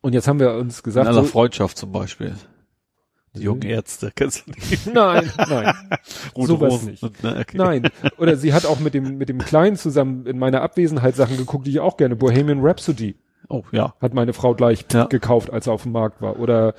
Und 0.00 0.12
jetzt 0.12 0.28
haben 0.28 0.40
wir 0.40 0.54
uns 0.54 0.78
In 0.78 0.84
gesagt, 0.84 1.08
aller 1.08 1.22
so, 1.22 1.28
Freundschaft 1.28 1.76
zum 1.76 1.92
Beispiel. 1.92 2.34
Die 3.34 3.42
jungen 3.42 3.62
Ärzte, 3.62 4.12
kennst 4.14 4.46
du 4.46 4.52
nicht? 4.52 4.86
nein, 4.94 5.30
nein, 5.36 5.74
Rote 6.34 6.46
Sowas 6.48 6.72
Rosen 6.72 6.90
nicht. 6.90 7.02
Und, 7.02 7.22
ne, 7.22 7.36
okay. 7.40 7.58
nein. 7.58 7.90
Oder 8.16 8.36
sie 8.36 8.54
hat 8.54 8.64
auch 8.64 8.80
mit 8.80 8.94
dem 8.94 9.18
mit 9.18 9.28
dem 9.28 9.38
Kleinen 9.38 9.76
zusammen 9.76 10.26
in 10.26 10.38
meiner 10.38 10.62
Abwesenheit 10.62 11.16
Sachen 11.16 11.36
geguckt, 11.36 11.66
die 11.66 11.72
ich 11.72 11.80
auch 11.80 11.98
gerne. 11.98 12.16
Bohemian 12.16 12.60
Rhapsody. 12.64 13.16
Oh, 13.48 13.62
ja. 13.72 13.94
Hat 14.00 14.14
meine 14.14 14.32
Frau 14.32 14.54
gleich 14.54 14.86
Ja. 14.92 15.04
gekauft, 15.04 15.50
als 15.52 15.66
er 15.66 15.74
auf 15.74 15.82
dem 15.82 15.92
Markt 15.92 16.22
war. 16.22 16.38
Oder 16.38 16.74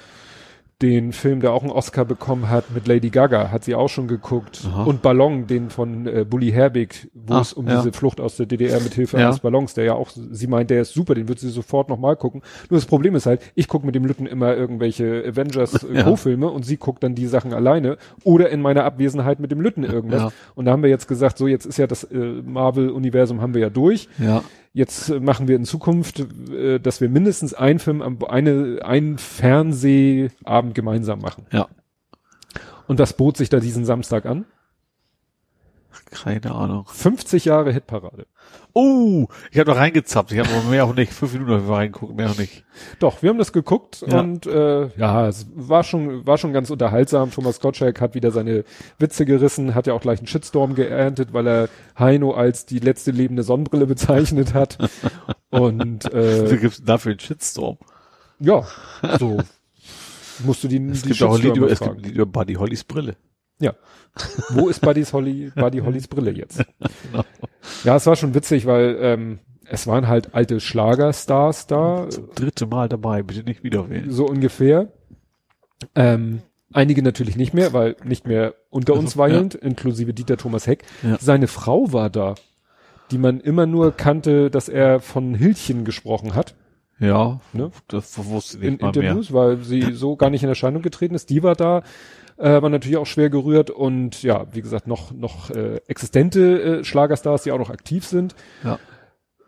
den 0.82 1.12
Film, 1.12 1.40
der 1.40 1.54
auch 1.54 1.64
einen 1.64 1.72
Oscar 1.72 2.06
bekommen 2.06 2.50
hat 2.52 2.66
mit 2.72 2.88
Lady 2.88 3.10
Gaga, 3.10 3.50
hat 3.52 3.64
sie 3.64 3.74
auch 3.74 3.90
schon 3.90 4.08
geguckt. 4.08 4.62
Aha. 4.68 4.84
Und 4.84 5.02
Ballon, 5.02 5.48
den 5.48 5.72
von 5.72 6.06
äh, 6.06 6.24
Bully 6.24 6.52
Herbig, 6.52 7.10
wo 7.16 7.34
Ah, 7.34 7.42
es 7.42 7.52
um 7.54 7.68
ja. 7.68 7.78
diese 7.78 7.92
Flucht 7.94 8.22
aus 8.22 8.38
der 8.38 8.46
DDR 8.46 8.80
mit 8.82 8.94
Hilfe 8.94 9.18
Ja. 9.18 9.26
eines 9.28 9.40
Ballons, 9.40 9.74
der 9.74 9.86
ja 9.86 9.94
auch, 9.96 10.10
sie 10.12 10.46
meint, 10.46 10.70
der 10.70 10.82
ist 10.84 10.94
super, 10.94 11.16
den 11.16 11.28
wird 11.28 11.40
sie 11.40 11.50
sofort 11.50 11.90
nochmal 11.90 12.16
gucken. 12.16 12.44
Nur 12.70 12.78
das 12.78 12.86
Problem 12.86 13.16
ist 13.16 13.26
halt, 13.26 13.42
ich 13.56 13.68
gucke 13.68 13.88
mit 13.88 13.96
dem 13.96 14.06
Lütten 14.06 14.28
immer 14.28 14.56
irgendwelche 14.56 15.24
Avengers 15.28 15.84
äh, 15.84 15.96
Ja. 15.96 16.04
Co-Filme 16.04 16.48
und 16.48 16.64
sie 16.64 16.78
guckt 16.78 17.02
dann 17.02 17.16
die 17.16 17.26
Sachen 17.26 17.54
alleine 17.54 17.98
oder 18.24 18.50
in 18.50 18.62
meiner 18.62 18.84
Abwesenheit 18.84 19.40
mit 19.40 19.50
dem 19.50 19.62
Lütten 19.62 19.84
irgendwas. 19.84 20.32
Und 20.54 20.66
da 20.66 20.72
haben 20.74 20.84
wir 20.84 20.92
jetzt 20.92 21.08
gesagt, 21.08 21.40
so 21.40 21.48
jetzt 21.48 21.66
ist 21.66 21.78
ja 21.78 21.88
das 21.88 22.04
äh, 22.04 22.16
Marvel-Universum 22.46 23.42
haben 23.42 23.54
wir 23.56 23.62
ja 23.62 23.70
durch. 23.72 24.08
Ja. 24.20 24.44
Jetzt 24.74 25.10
machen 25.10 25.48
wir 25.48 25.56
in 25.56 25.66
Zukunft, 25.66 26.20
äh, 26.52 26.80
dass 26.80 27.02
wir 27.02 27.10
mindestens 27.10 27.54
einen 27.54 27.80
Film, 27.80 28.02
am- 28.02 28.24
eine, 28.24 28.80
einen 28.84 29.18
Fernsehabend 29.18 30.76
gemeinsam 30.76 31.20
machen. 31.20 31.46
Ja. 31.52 31.68
Und 32.88 33.00
das 33.00 33.14
bot 33.14 33.38
sich 33.38 33.50
da 33.50 33.60
diesen 33.60 33.86
Samstag 33.86 34.26
an. 34.26 34.46
Keine 36.12 36.54
Ahnung. 36.54 36.86
50 36.88 37.46
Jahre 37.46 37.72
Hitparade. 37.74 38.28
Oh, 38.80 39.28
ich 39.52 39.58
habe 39.58 39.72
noch 39.72 39.78
reingezappt. 39.78 40.32
Ich 40.32 40.38
habe 40.38 40.50
aber 40.50 40.70
mehr 40.70 40.86
auch 40.86 40.94
nicht. 40.94 41.12
Fünf 41.12 41.34
Minuten 41.34 41.66
mal 41.66 41.74
reingeguckt, 41.74 42.16
mehr 42.16 42.30
auch 42.30 42.38
nicht. 42.38 42.64
Doch, 43.00 43.24
wir 43.24 43.32
haben 43.32 43.40
das 43.40 43.52
geguckt 43.52 44.06
Ja. 44.08 44.20
und 44.20 44.46
äh, 44.46 44.90
ja, 44.98 45.28
es 45.28 45.48
war 45.56 45.84
schon, 45.84 46.28
war 46.28 46.38
schon 46.38 46.54
ganz 46.54 46.70
unterhaltsam. 46.70 47.32
Thomas 47.32 47.60
Gottschalk 47.60 48.00
hat 48.02 48.14
wieder 48.14 48.30
seine 48.30 48.66
Witze 49.00 49.26
gerissen, 49.26 49.74
hat 49.74 49.88
ja 49.88 49.94
auch 49.94 50.02
gleich 50.02 50.20
einen 50.20 50.28
Shitstorm 50.28 50.76
geerntet, 50.76 51.34
weil 51.34 51.48
er 51.48 51.70
Heino 51.98 52.34
als 52.34 52.68
die 52.68 52.78
letzte 52.78 53.10
lebende 53.10 53.42
Sonnenbrille 53.42 53.88
bezeichnet 53.88 54.54
hat. 54.54 54.78
und 55.50 56.04
Wie 56.06 56.18
äh, 56.18 56.48
viel 56.48 56.60
gibt's 56.60 56.84
dafür 56.84 57.12
einen 57.14 57.20
Shitstorm? 57.20 57.78
ja, 58.40 58.64
so 59.18 59.40
musst 60.46 60.64
du 60.64 60.68
die, 60.68 60.78
Es 60.90 61.02
die 61.02 61.10
gibt 61.10 61.24
auch 61.24 61.36
ein 61.36 61.42
Lied 61.42 61.58
über, 61.58 61.72
es 61.72 61.80
gibt 61.80 61.98
ein 61.98 62.04
Lied 62.04 62.14
über 62.14 62.28
Buddy 62.28 62.54
Hollys 62.54 62.84
Brille. 62.84 63.16
Ja. 63.60 63.74
Wo 64.50 64.68
ist 64.70 64.82
Buddy's 64.82 65.14
Holly, 65.14 65.52
Buddy 65.56 65.80
Hollys 65.80 66.08
Brille 66.08 66.32
jetzt? 66.32 66.64
Genau. 67.12 67.24
Ja, 67.84 67.96
es 67.96 68.06
war 68.06 68.16
schon 68.16 68.34
witzig, 68.34 68.66
weil 68.66 68.98
ähm, 69.02 69.40
es 69.66 69.86
waren 69.88 70.08
halt 70.08 70.34
alte 70.34 70.60
Schlagerstars 70.60 71.68
da, 71.68 72.08
Zum 72.10 72.30
dritte 72.34 72.66
Mal 72.66 72.88
dabei, 72.90 73.24
bitte 73.24 73.44
nicht 73.44 73.64
wieder 73.64 73.90
wählen. 73.90 74.10
so 74.12 74.26
ungefähr. 74.28 74.92
Ähm, 75.96 76.42
einige 76.74 77.02
natürlich 77.04 77.36
nicht 77.36 77.54
mehr, 77.54 77.74
weil 77.74 77.96
nicht 78.04 78.26
mehr 78.28 78.56
unter 78.70 78.94
uns 78.94 79.12
Also, 79.12 79.20
weilend, 79.20 79.56
inklusive 79.56 80.14
Dieter 80.14 80.38
Thomas 80.38 80.66
Heck. 80.68 80.84
Ja. 81.04 81.18
Seine 81.20 81.48
Frau 81.48 81.92
war 81.94 82.10
da, 82.10 82.36
die 83.12 83.18
man 83.18 83.40
immer 83.40 83.66
nur 83.66 83.92
kannte, 83.92 84.50
dass 84.50 84.70
er 84.70 85.00
von 85.00 85.34
Hildchen 85.36 85.86
gesprochen 85.86 86.34
hat 86.36 86.56
Ja, 87.00 87.40
Ne? 87.54 87.72
das 87.88 88.18
wusste 88.26 88.58
ich 88.58 88.64
in 88.64 88.74
nicht 88.74 88.82
mal 88.82 88.92
mehr. 88.92 89.02
Interviews, 89.04 89.34
weil 89.34 89.58
sie 89.58 89.94
so 89.94 90.16
gar 90.16 90.30
nicht 90.30 90.44
in 90.44 90.50
Erscheinung 90.50 90.82
getreten 90.82 91.16
ist. 91.16 91.30
Die 91.30 91.44
war 91.44 91.56
da, 91.56 91.84
äh, 92.38 92.62
war 92.62 92.70
natürlich 92.70 92.98
auch 92.98 93.06
schwer 93.06 93.30
gerührt 93.30 93.70
und 93.70 94.22
ja, 94.24 94.46
wie 94.54 94.62
gesagt, 94.62 94.88
noch, 94.88 95.12
noch 95.12 95.50
äh, 95.50 95.78
existente 95.88 96.80
äh, 96.80 96.84
Schlagerstars, 96.84 97.44
die 97.44 97.52
auch 97.52 97.58
noch 97.60 97.70
aktiv 97.70 98.06
sind. 98.06 98.36
Ja. 98.64 98.80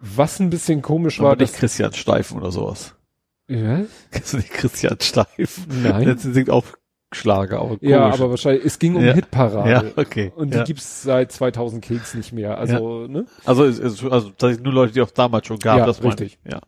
Was 0.02 0.40
ein 0.40 0.50
bisschen 0.50 0.82
komisch 0.82 1.20
Aber 1.20 1.30
war, 1.30 1.36
nicht 1.36 1.54
dass, 1.54 1.60
Christian 1.60 1.94
Steifen 1.94 2.38
oder 2.38 2.52
sowas. 2.52 2.96
ja, 3.48 3.82
Kennst 4.12 4.34
du 4.34 4.38
nicht 4.38 4.52
Christian 4.52 4.98
Steifen? 5.02 5.66
Nein. 5.84 6.06
Der 6.06 6.18
singt 6.18 6.50
auch 6.50 6.66
Schlager, 7.12 7.58
aber 7.60 7.78
komisch. 7.78 7.90
ja, 7.90 8.08
aber 8.08 8.30
wahrscheinlich, 8.30 8.64
es 8.66 8.78
ging 8.78 8.96
um 8.96 9.04
Ja. 9.04 9.14
Hitparade. 9.14 9.70
Ja, 9.72 9.84
okay. 9.96 10.32
Und 10.36 10.54
die 10.54 10.58
ja. 10.60 10.64
gibt's 10.64 11.02
seit 11.02 11.32
2000 11.32 11.84
Keks 11.84 12.14
nicht 12.14 12.34
mehr. 12.34 12.60
Also, 12.60 13.08
ne? 13.08 13.26
Also, 13.46 13.66
es, 13.66 13.80
es, 13.80 14.04
also, 14.04 14.32
das 14.38 14.54
sind 14.54 14.64
nur 14.64 14.74
Leute, 14.74 14.94
die 14.94 15.02
auch 15.02 15.10
damals 15.10 15.48
schon 15.48 15.58
gab, 15.58 15.80
Ja, 15.80 15.86
das 15.88 16.04
richtig. 16.04 16.38
ich. 16.46 16.52
Ja. 16.52 16.60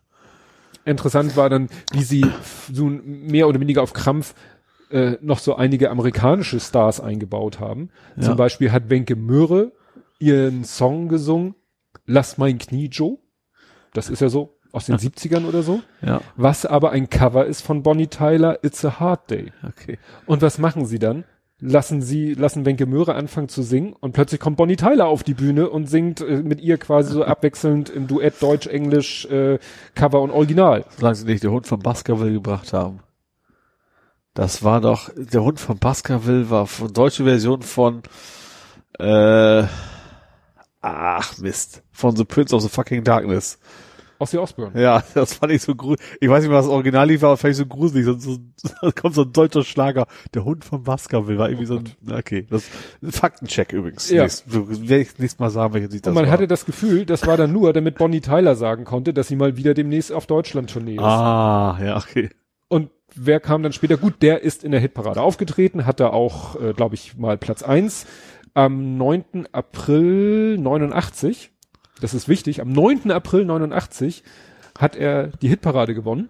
Interessant 0.84 1.36
war 1.36 1.48
dann, 1.48 1.68
wie 1.92 2.02
sie 2.02 2.26
so 2.72 2.86
mehr 2.86 3.46
oder 3.46 3.60
weniger 3.60 3.82
auf 3.82 3.92
Krampf 3.92 4.34
äh, 4.92 5.18
noch 5.20 5.38
so 5.38 5.56
einige 5.56 5.90
amerikanische 5.90 6.60
Stars 6.60 7.00
eingebaut 7.00 7.60
haben. 7.60 7.90
Ja. 8.16 8.22
Zum 8.22 8.36
Beispiel 8.36 8.72
hat 8.72 8.90
Wenke 8.90 9.16
Möhre 9.16 9.72
ihren 10.18 10.64
Song 10.64 11.08
gesungen, 11.08 11.54
Lass 12.06 12.36
mein 12.38 12.58
Knie 12.58 12.86
Joe. 12.86 13.18
Das 13.92 14.08
ist 14.10 14.20
ja 14.20 14.28
so 14.28 14.58
aus 14.72 14.86
den 14.86 14.96
70ern 14.96 15.46
oder 15.46 15.62
so. 15.62 15.80
Ja, 16.00 16.20
Was 16.36 16.66
aber 16.66 16.90
ein 16.90 17.10
Cover 17.10 17.46
ist 17.46 17.60
von 17.60 17.82
Bonnie 17.82 18.06
Tyler, 18.08 18.58
It's 18.62 18.84
a 18.84 18.98
Hard 18.98 19.30
Day. 19.30 19.52
okay. 19.66 19.98
Und 20.26 20.42
was 20.42 20.58
machen 20.58 20.86
sie 20.86 20.98
dann? 20.98 21.24
Lassen 21.60 22.02
sie, 22.02 22.34
lassen 22.34 22.64
Wenke 22.66 22.86
Möhre 22.86 23.14
anfangen 23.14 23.48
zu 23.48 23.62
singen 23.62 23.92
und 24.00 24.12
plötzlich 24.12 24.40
kommt 24.40 24.56
Bonnie 24.56 24.74
Tyler 24.74 25.06
auf 25.06 25.22
die 25.22 25.34
Bühne 25.34 25.70
und 25.70 25.86
singt 25.88 26.20
äh, 26.20 26.42
mit 26.42 26.60
ihr 26.60 26.76
quasi 26.76 27.12
so 27.12 27.22
abwechselnd 27.22 27.88
im 27.88 28.08
Duett 28.08 28.42
Deutsch, 28.42 28.66
Englisch, 28.66 29.26
äh, 29.26 29.60
Cover 29.94 30.22
und 30.22 30.32
Original. 30.32 30.84
Solange 30.96 31.14
sie 31.14 31.26
nicht 31.26 31.44
den 31.44 31.52
Hund 31.52 31.68
von 31.68 31.78
Baskerville 31.78 32.32
gebracht 32.32 32.72
haben. 32.72 32.98
Das 34.34 34.62
war 34.62 34.80
doch, 34.80 35.10
der 35.14 35.42
Hund 35.42 35.60
von 35.60 35.78
Baskerville 35.78 36.48
war 36.48 36.66
von 36.66 36.92
deutsche 36.92 37.24
Version 37.24 37.62
von, 37.62 38.02
äh, 38.98 39.64
ach 40.80 41.38
Mist, 41.38 41.82
von 41.92 42.16
The 42.16 42.24
Prince 42.24 42.54
of 42.54 42.62
the 42.62 42.68
Fucking 42.68 43.04
Darkness. 43.04 43.58
Aus 44.18 44.32
Osbourne. 44.34 44.80
Ja, 44.80 45.02
das 45.14 45.34
fand 45.34 45.52
ich 45.52 45.62
so 45.62 45.74
gruselig. 45.74 46.00
Ich 46.20 46.28
weiß 46.28 46.44
nicht, 46.44 46.52
was 46.52 46.64
das 46.66 46.72
Original 46.72 47.08
lief, 47.08 47.24
aber 47.24 47.36
fand 47.36 47.50
ich 47.50 47.56
so 47.58 47.66
gruselig. 47.66 48.06
So, 48.06 48.16
so, 48.16 48.38
da 48.80 48.92
kommt 48.92 49.16
so 49.16 49.22
ein 49.22 49.32
deutscher 49.32 49.64
Schlager. 49.64 50.06
Der 50.32 50.44
Hund 50.44 50.64
von 50.64 50.84
Baskerville 50.84 51.38
war 51.38 51.48
irgendwie 51.48 51.66
so 51.66 51.78
ein, 51.78 51.90
okay, 52.10 52.46
das, 52.48 52.62
ein 53.02 53.10
Faktencheck 53.10 53.72
übrigens. 53.72 54.08
Ja. 54.10 54.26
Werde 54.46 55.00
ich 55.00 55.18
nächstes 55.18 55.40
Mal 55.40 55.50
sagen, 55.50 55.74
welches 55.74 55.90
Lied 55.90 56.06
das 56.06 56.10
Und 56.10 56.14
man 56.14 56.26
war. 56.26 56.32
hatte 56.32 56.46
das 56.46 56.64
Gefühl, 56.64 57.04
das 57.04 57.26
war 57.26 57.36
dann 57.36 57.52
nur, 57.52 57.72
damit 57.72 57.96
Bonnie 57.98 58.20
Tyler 58.20 58.54
sagen 58.54 58.84
konnte, 58.84 59.12
dass 59.12 59.26
sie 59.28 59.36
mal 59.36 59.56
wieder 59.56 59.74
demnächst 59.74 60.12
auf 60.12 60.26
Deutschland-Tournee 60.26 60.94
ist. 60.94 61.02
ah, 61.02 61.78
ja, 61.84 61.96
okay. 61.96 62.30
Und 62.68 62.90
wer 63.14 63.40
kam 63.40 63.62
dann 63.62 63.72
später? 63.72 63.96
Gut, 63.96 64.14
der 64.22 64.42
ist 64.42 64.64
in 64.64 64.70
der 64.72 64.80
Hitparade 64.80 65.20
aufgetreten, 65.20 65.86
hatte 65.86 66.12
auch, 66.12 66.60
äh, 66.60 66.72
glaube 66.72 66.94
ich, 66.94 67.16
mal 67.16 67.38
Platz 67.38 67.62
eins 67.62 68.06
Am 68.54 68.96
9. 68.98 69.48
April 69.52 70.58
89, 70.58 71.50
das 72.00 72.12
ist 72.14 72.28
wichtig, 72.28 72.60
am 72.60 72.72
9. 72.72 73.10
April 73.10 73.44
89 73.44 74.22
hat 74.78 74.94
er 74.96 75.28
die 75.28 75.48
Hitparade 75.48 75.94
gewonnen. 75.94 76.28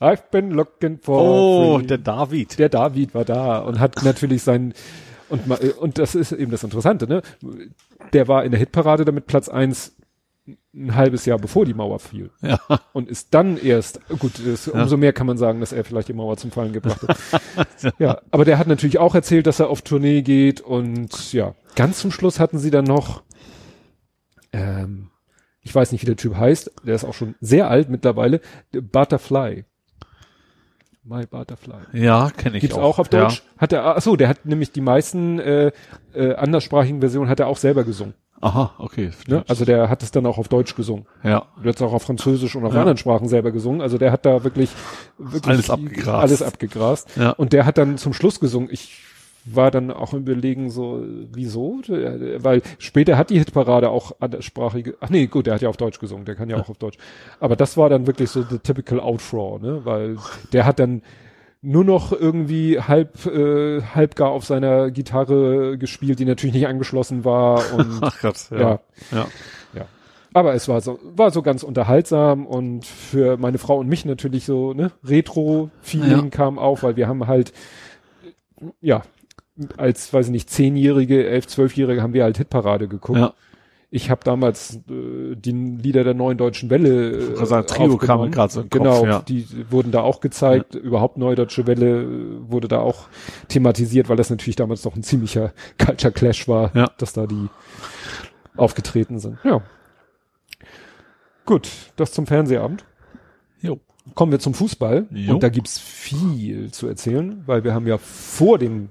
I've 0.00 0.30
been 0.30 0.50
looking 0.50 0.98
for 0.98 1.20
Oh, 1.22 1.78
free. 1.78 1.86
der 1.86 1.98
David. 1.98 2.58
der 2.58 2.68
David 2.68 3.14
war 3.14 3.24
da 3.24 3.58
und 3.58 3.78
hat 3.80 4.02
natürlich 4.04 4.42
sein 4.42 4.74
und 5.28 5.42
und 5.78 5.98
das 5.98 6.14
ist 6.14 6.32
eben 6.32 6.50
das 6.50 6.64
Interessante, 6.64 7.06
ne? 7.08 7.22
Der 8.12 8.28
war 8.28 8.44
in 8.44 8.50
der 8.50 8.60
Hitparade 8.60 9.04
damit 9.04 9.26
Platz 9.26 9.48
eins 9.48 9.96
ein 10.74 10.94
halbes 10.94 11.24
Jahr 11.24 11.38
bevor 11.38 11.64
die 11.64 11.74
Mauer 11.74 12.00
fiel 12.00 12.30
Ja. 12.42 12.58
und 12.92 13.08
ist 13.08 13.32
dann 13.32 13.56
erst 13.56 14.00
gut, 14.18 14.38
ist, 14.40 14.68
umso 14.68 14.96
mehr 14.96 15.12
kann 15.12 15.26
man 15.26 15.38
sagen, 15.38 15.60
dass 15.60 15.72
er 15.72 15.84
vielleicht 15.84 16.08
die 16.08 16.12
Mauer 16.14 16.36
zum 16.36 16.50
Fallen 16.50 16.72
gebracht 16.72 17.00
hat. 17.06 17.94
ja, 17.98 18.20
aber 18.30 18.44
der 18.44 18.58
hat 18.58 18.66
natürlich 18.66 18.98
auch 18.98 19.14
erzählt, 19.14 19.46
dass 19.46 19.60
er 19.60 19.68
auf 19.68 19.82
Tournee 19.82 20.22
geht 20.22 20.60
und 20.60 21.32
ja, 21.32 21.54
ganz 21.76 22.00
zum 22.00 22.10
Schluss 22.10 22.40
hatten 22.40 22.58
sie 22.58 22.70
dann 22.70 22.84
noch 22.84 23.22
ähm, 24.52 25.10
ich 25.64 25.74
weiß 25.74 25.92
nicht, 25.92 26.02
wie 26.02 26.06
der 26.06 26.16
Typ 26.16 26.36
heißt, 26.36 26.70
der 26.84 26.94
ist 26.94 27.04
auch 27.04 27.14
schon 27.14 27.34
sehr 27.40 27.68
alt 27.70 27.88
mittlerweile, 27.88 28.40
Butterfly. 28.72 29.64
My 31.02 31.26
Butterfly. 31.26 31.74
Ja, 31.92 32.30
kenne 32.30 32.56
ich 32.56 32.62
Gibt's 32.62 32.76
auch. 32.76 32.82
auch 32.82 32.98
auf 32.98 33.08
Deutsch? 33.08 33.42
Hat 33.58 33.72
er, 33.72 33.84
ach 33.96 34.00
so, 34.02 34.16
der 34.16 34.28
hat 34.28 34.44
nämlich 34.46 34.72
die 34.72 34.80
meisten 34.80 35.38
äh, 35.38 35.72
äh, 36.14 36.34
anderssprachigen 36.34 37.00
Versionen 37.00 37.28
hat 37.28 37.40
er 37.40 37.46
auch 37.46 37.56
selber 37.58 37.84
gesungen. 37.84 38.14
Ja. 38.42 38.48
Aha, 38.48 38.74
okay. 38.78 39.10
Ne? 39.26 39.44
Also 39.48 39.64
der 39.64 39.88
hat 39.88 40.02
es 40.02 40.10
dann 40.10 40.26
auch 40.26 40.38
auf 40.38 40.48
Deutsch 40.48 40.74
gesungen. 40.74 41.06
ja. 41.22 41.46
Du 41.62 41.68
hast 41.68 41.80
auch 41.82 41.92
auf 41.92 42.02
Französisch 42.02 42.54
und 42.56 42.64
auf 42.66 42.74
Ja. 42.74 42.80
anderen 42.80 42.98
Sprachen 42.98 43.28
selber 43.28 43.52
gesungen. 43.52 43.80
Also 43.80 43.96
der 43.98 44.12
hat 44.12 44.26
da 44.26 44.44
wirklich, 44.44 44.70
wirklich 45.18 45.46
Alles 45.46 45.70
abgegrast. 45.70 46.08
Alles 46.22 46.42
abgegrast. 46.42 47.16
Ja. 47.16 47.30
Und 47.30 47.52
der 47.52 47.64
hat 47.64 47.78
dann 47.78 47.96
zum 47.96 48.12
Schluss 48.12 48.40
gesungen. 48.40 48.68
Ich 48.70 49.00
war 49.46 49.70
dann 49.70 49.90
auch 49.90 50.14
im 50.14 50.20
Überlegen 50.20 50.70
so, 50.70 51.02
wieso? 51.32 51.80
Weil 51.86 52.62
später 52.78 53.18
hat 53.18 53.28
die 53.30 53.38
Hitparade 53.38 53.90
auch 53.90 54.12
anderssprachige, 54.20 54.96
ach 55.00 55.10
nee, 55.10 55.26
gut, 55.26 55.46
der 55.46 55.54
hat 55.54 55.60
ja 55.62 55.68
auf 55.68 55.76
Deutsch 55.76 55.98
gesungen, 55.98 56.24
der 56.24 56.34
kann 56.34 56.48
ja 56.48 56.56
auch 56.56 56.68
auf 56.70 56.78
Deutsch. 56.78 56.96
Aber 57.40 57.54
das 57.56 57.76
war 57.76 57.90
dann 57.90 58.06
wirklich 58.06 58.30
so 58.30 58.42
the 58.42 58.58
typical 58.58 59.00
Outfraw, 59.00 59.58
ne? 59.60 59.80
Weil 59.84 60.16
der 60.54 60.64
hat 60.64 60.78
dann 60.78 61.02
nur 61.64 61.84
noch 61.84 62.12
irgendwie 62.12 62.78
halb, 62.78 63.26
äh, 63.26 63.80
halb 63.82 64.16
gar 64.16 64.30
auf 64.30 64.44
seiner 64.44 64.90
Gitarre 64.90 65.78
gespielt, 65.78 66.18
die 66.18 66.24
natürlich 66.26 66.54
nicht 66.54 66.66
angeschlossen 66.66 67.24
war 67.24 67.62
und 67.76 67.98
Ach 68.02 68.20
Gott, 68.20 68.36
ja. 68.50 68.58
ja. 68.58 68.80
ja. 69.12 69.26
ja. 69.74 69.86
Aber 70.34 70.54
es 70.54 70.68
war 70.68 70.80
so, 70.80 70.98
war 71.02 71.30
so 71.30 71.42
ganz 71.42 71.62
unterhaltsam 71.62 72.46
und 72.46 72.84
für 72.84 73.36
meine 73.38 73.58
Frau 73.58 73.78
und 73.78 73.88
mich 73.88 74.04
natürlich 74.04 74.44
so, 74.44 74.74
ne, 74.74 74.90
Retro-Feeling 75.04 76.24
Ja. 76.24 76.30
kam 76.30 76.58
auf, 76.58 76.82
weil 76.82 76.96
wir 76.96 77.08
haben 77.08 77.26
halt, 77.26 77.52
ja, 78.80 79.02
als, 79.76 80.12
weiß 80.12 80.26
ich 80.26 80.32
nicht, 80.32 80.50
Zehnjährige, 80.50 81.26
elf, 81.26 81.46
Zwölfjährige 81.46 82.02
haben 82.02 82.12
wir 82.12 82.24
halt 82.24 82.36
Hitparade 82.36 82.88
geguckt. 82.88 83.18
Ja. 83.18 83.32
Ich 83.90 84.10
habe 84.10 84.22
damals 84.24 84.80
äh, 84.90 85.36
die 85.36 85.52
Lieder 85.52 86.02
der 86.04 86.14
neuen 86.14 86.36
deutschen 86.36 86.68
Welle 86.70 87.34
äh, 87.34 87.38
Also 87.38 87.62
Trio 87.62 87.96
kam 87.96 88.30
grad 88.30 88.50
so 88.52 88.60
im 88.62 88.70
Kopf, 88.70 88.78
Genau, 88.82 89.06
ja. 89.06 89.20
die 89.22 89.46
wurden 89.70 89.92
da 89.92 90.00
auch 90.02 90.20
gezeigt. 90.20 90.74
Überhaupt 90.74 91.16
neue 91.16 91.36
deutsche 91.36 91.66
Welle 91.66 92.02
äh, 92.02 92.50
wurde 92.50 92.66
da 92.68 92.80
auch 92.80 93.06
thematisiert, 93.48 94.08
weil 94.08 94.16
das 94.16 94.30
natürlich 94.30 94.56
damals 94.56 94.82
doch 94.82 94.96
ein 94.96 95.02
ziemlicher 95.04 95.52
Culture 95.78 96.12
Clash 96.12 96.48
war, 96.48 96.70
Ja. 96.74 96.90
dass 96.98 97.12
da 97.12 97.26
die 97.26 97.48
aufgetreten 98.56 99.18
sind. 99.20 99.38
Ja. 99.44 99.62
Gut, 101.44 101.68
das 101.96 102.12
zum 102.12 102.26
Fernsehabend. 102.26 102.84
Jo. 103.60 103.78
Kommen 104.14 104.32
wir 104.32 104.38
zum 104.38 104.54
Fußball. 104.54 105.06
Jo. 105.10 105.34
Und 105.34 105.42
da 105.42 105.48
gibt's 105.48 105.78
viel 105.78 106.70
zu 106.72 106.86
erzählen, 106.88 107.42
weil 107.46 107.64
wir 107.64 107.74
haben 107.74 107.86
ja 107.86 107.98
vor 107.98 108.58
dem 108.58 108.88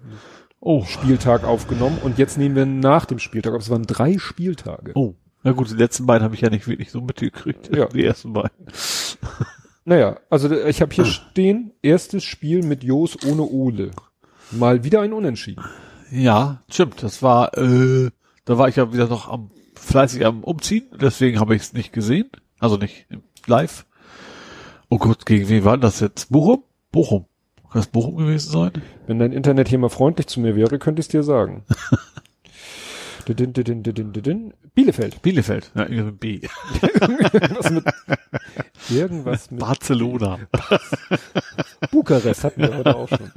Oh. 0.66 0.86
Spieltag 0.86 1.44
aufgenommen 1.44 1.98
und 2.04 2.18
jetzt 2.18 2.38
nehmen 2.38 2.56
wir 2.56 2.66
nach 2.66 3.04
dem 3.04 3.20
Spieltag. 3.20 3.52
Aber 3.52 3.62
es 3.62 3.70
waren 3.70 3.84
drei 3.84 4.18
Spieltage. 4.18 4.94
Oh. 4.96 5.16
Na 5.44 5.52
gut, 5.52 5.70
die 5.70 5.76
letzten 5.76 6.06
beiden 6.06 6.24
habe 6.24 6.36
ich 6.36 6.42
ja 6.42 6.50
nicht 6.50 6.70
wirklich 6.70 6.90
so 6.90 7.02
mitgekriegt. 7.02 7.76
Ja. 7.76 7.88
Die 7.88 8.04
ersten 8.04 8.34
beiden. 8.34 8.52
Naja, 9.86 10.18
also 10.30 10.50
ich 10.50 10.82
habe 10.82 10.96
hier 10.96 11.04
stehen, 11.04 11.74
erstes 11.82 12.24
Spiel 12.24 12.64
mit 12.64 12.86
Jos 12.86 13.18
ohne 13.26 13.42
Ole. 13.42 13.92
Mal 14.52 14.86
wieder 14.86 15.02
ein 15.02 15.12
Unentschieden. 15.12 15.62
Ja, 16.10 16.64
stimmt. 16.70 17.04
Das 17.04 17.22
war, 17.22 17.58
äh, 17.58 18.10
da 18.46 18.58
war 18.58 18.70
ich 18.70 18.78
ja 18.78 18.94
wieder 18.94 19.10
noch 19.10 19.28
am 19.28 19.52
fleißig 19.76 20.26
am 20.26 20.46
Umziehen, 20.46 20.86
deswegen 21.02 21.42
habe 21.42 21.54
ich 21.54 21.64
es 21.64 21.74
nicht 21.74 21.92
gesehen. 21.92 22.30
Also 22.60 22.78
nicht 22.78 23.08
live. 23.46 23.86
Oh 24.88 25.00
Gott, 25.00 25.26
gegen 25.26 25.50
wen 25.50 25.66
war 25.66 25.78
das 25.78 26.00
jetzt? 26.00 26.32
Bochum? 26.32 26.64
Bochum. 26.90 27.26
Kann 27.74 27.82
das 27.82 27.88
Bochum 27.88 28.18
gewesen 28.18 28.52
sein? 28.52 28.72
Wenn 29.08 29.18
dein 29.20 29.32
Internet 29.32 29.68
hier 29.68 29.80
mal 29.80 29.90
freundlich 29.90 30.28
zu 30.28 30.40
mir 30.40 30.56
wäre, 30.56 30.78
könnte 30.80 31.00
ich 31.00 31.06
es 31.06 31.10
dir 31.10 31.24
sagen. 31.24 31.64
Didin, 33.28 33.54
didin, 33.54 33.84
didin, 33.84 34.12
didin. 34.12 34.54
Bielefeld. 34.76 35.22
Bielefeld. 35.22 35.72
Ja, 35.76 35.86
B. 36.12 36.42
irgendwas 37.32 37.72
mit, 37.72 37.86
irgendwas 38.90 39.50
mit 39.50 39.62
Barcelona. 39.62 40.40
Bukarest 41.90 42.44
hatten 42.44 42.62
wir 42.64 42.76
heute 42.78 42.96
auch 42.98 43.08
schon. 43.08 43.32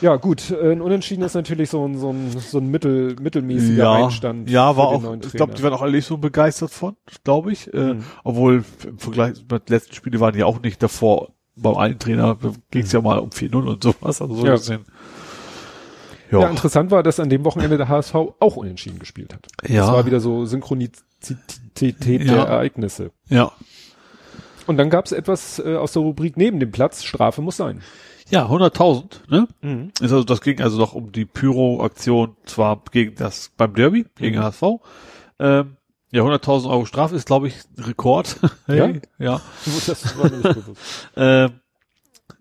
Ja, 0.00 0.16
gut, 0.16 0.50
äh, 0.50 0.72
ein 0.72 0.80
Unentschieden 0.80 1.22
ist 1.24 1.34
natürlich 1.34 1.68
so 1.68 1.86
ein, 1.86 1.98
so 1.98 2.10
ein, 2.10 2.30
so 2.30 2.56
ein 2.56 2.68
mittel, 2.70 3.16
mittelmäßiger 3.20 3.82
Ja, 3.84 4.06
Einstand. 4.06 4.48
ja, 4.48 4.74
war 4.74 4.86
auch, 4.88 5.14
ich 5.22 5.32
glaube, 5.32 5.52
die 5.54 5.62
waren 5.62 5.74
auch 5.74 5.82
alle 5.82 5.92
nicht 5.92 6.06
so 6.06 6.16
begeistert 6.16 6.70
von, 6.70 6.96
glaube 7.22 7.52
ich. 7.52 7.72
Äh, 7.74 7.94
Mhm. 7.94 8.04
Obwohl 8.24 8.64
im 8.86 8.98
Vergleich 8.98 9.34
mit 9.50 9.68
den 9.68 9.74
letzten 9.74 9.94
Spiele 9.94 10.20
waren 10.20 10.32
die 10.34 10.42
auch 10.42 10.62
nicht 10.62 10.82
davor. 10.82 11.34
Beim 11.56 11.76
einen 11.76 11.98
Trainer 11.98 12.36
ging 12.70 12.82
es 12.84 12.92
ja 12.92 13.00
mal 13.00 13.18
um 13.18 13.30
4-0 13.30 13.54
und 13.66 13.82
sowas. 13.82 14.20
Also 14.22 14.34
so 14.34 14.46
Ja. 14.46 14.52
gesehen. 14.52 14.84
ja. 16.30 16.40
Ja. 16.40 16.48
interessant 16.48 16.90
war, 16.90 17.02
dass 17.02 17.18
an 17.20 17.28
dem 17.28 17.44
Wochenende 17.44 17.76
der 17.76 17.88
HSV 17.88 18.14
auch 18.14 18.56
unentschieden 18.56 18.98
gespielt 18.98 19.34
hat. 19.34 19.46
Ja. 19.68 19.80
Das 19.82 19.92
war 19.92 20.06
wieder 20.06 20.20
so 20.20 20.46
Synchronizität 20.46 22.04
der 22.04 22.22
Ja. 22.22 22.44
Ereignisse. 22.44 23.10
ja. 23.28 23.52
Und 24.66 24.76
dann 24.76 24.88
gab 24.90 25.06
es 25.06 25.10
etwas 25.12 25.58
äh, 25.58 25.74
aus 25.74 25.92
der 25.94 26.02
Rubrik 26.02 26.36
neben 26.36 26.60
dem 26.60 26.70
Platz, 26.70 27.02
Strafe 27.02 27.42
muss 27.42 27.56
sein. 27.56 27.82
Ja, 28.28 28.46
100.000, 28.48 29.28
ne? 29.28 29.48
Mhm. 29.62 29.88
Ist 30.00 30.12
also, 30.12 30.22
das 30.22 30.42
ging 30.42 30.60
also 30.60 30.78
noch 30.78 30.92
um 30.94 31.10
die 31.10 31.24
Pyro-Aktion, 31.24 32.36
zwar 32.46 32.80
gegen 32.92 33.16
das, 33.16 33.50
beim 33.56 33.74
Derby, 33.74 34.06
gegen 34.16 34.38
Mhm. 34.38 34.42
HSV. 34.44 34.62
Ähm, 35.40 35.76
ja, 36.12 36.22
100.000 36.22 36.68
Euro 36.70 36.86
Strafe 36.86 37.16
ist, 37.16 37.26
glaube 37.26 37.48
ich, 37.48 37.54
ein 37.76 37.84
Rekord. 37.84 38.36
Ja? 38.66 38.90
Ja. 39.18 39.40
Das 39.86 40.18
war 40.18 40.30
nicht 40.30 40.42
bewusst. 40.42 40.80
Ähm, 41.16 41.52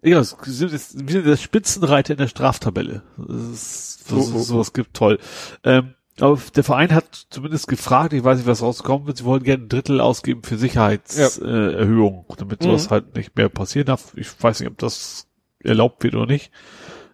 ja, 0.01 0.19
es 0.19 0.35
sind 0.43 0.71
jetzt, 0.71 0.97
wir 1.07 1.11
sind 1.11 1.25
der 1.27 1.35
Spitzenreiter 1.37 2.13
in 2.13 2.19
der 2.19 2.27
Straftabelle. 2.27 3.01
Das 3.17 3.35
ist, 3.37 4.03
das 4.05 4.13
Oh, 4.13 4.19
ist, 4.21 4.33
oh, 4.33 4.39
sowas 4.39 4.71
gibt, 4.73 4.93
toll. 4.93 5.19
Ähm, 5.63 5.95
aber 6.21 6.39
der 6.55 6.63
Verein 6.63 6.93
hat 6.93 7.27
zumindest 7.29 7.67
gefragt, 7.67 8.13
ich 8.13 8.23
weiß 8.23 8.37
nicht, 8.37 8.47
was 8.47 8.61
rausgekommen 8.61 9.07
wird, 9.07 9.17
sie 9.17 9.25
wollen 9.25 9.43
gerne 9.43 9.63
ein 9.63 9.69
Drittel 9.69 9.99
ausgeben 10.01 10.43
für 10.43 10.57
Sicherheitserhöhung, 10.57 11.73
äh, 11.73 11.73
Erhöhung, 11.77 12.25
damit 12.37 12.61
sowas 12.63 12.85
Mhm. 12.87 12.89
halt 12.91 13.15
nicht 13.15 13.35
mehr 13.35 13.49
passieren 13.49 13.87
darf. 13.87 14.13
Ich 14.15 14.27
weiß 14.41 14.59
nicht, 14.59 14.69
ob 14.69 14.77
das 14.77 15.27
erlaubt 15.63 16.03
wird 16.03 16.15
oder 16.15 16.25
nicht. 16.27 16.51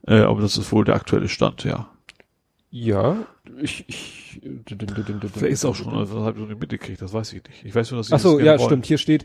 Äh, 0.08 0.20
aber 0.22 0.42
das 0.42 0.58
ist 0.58 0.72
wohl 0.72 0.86
der 0.86 0.96
aktuelle 0.96 1.30
Stand, 1.30 1.64
ja. 1.64 1.90
Ja, 2.78 3.26
ich, 3.62 3.86
ich 3.88 4.42
Vielleicht 4.68 5.44
ist 5.54 5.64
auch 5.64 5.76
schon, 5.76 5.94
also 5.94 6.20
noch 6.20 6.36
nicht 6.36 6.60
mitgekriegt, 6.60 7.02
das 7.02 7.14
weiß 7.14 7.32
ich 7.32 7.42
nicht. 7.46 7.64
Ich 7.64 7.74
weiß 7.74 7.92
nur, 7.92 8.00
dass 8.00 8.08
sie 8.08 8.14
Ach 8.14 8.20
so, 8.20 8.38
das 8.38 8.46
ja, 8.46 8.58
wollen. 8.60 8.68
stimmt. 8.68 8.86
Hier 8.86 8.98
steht, 8.98 9.24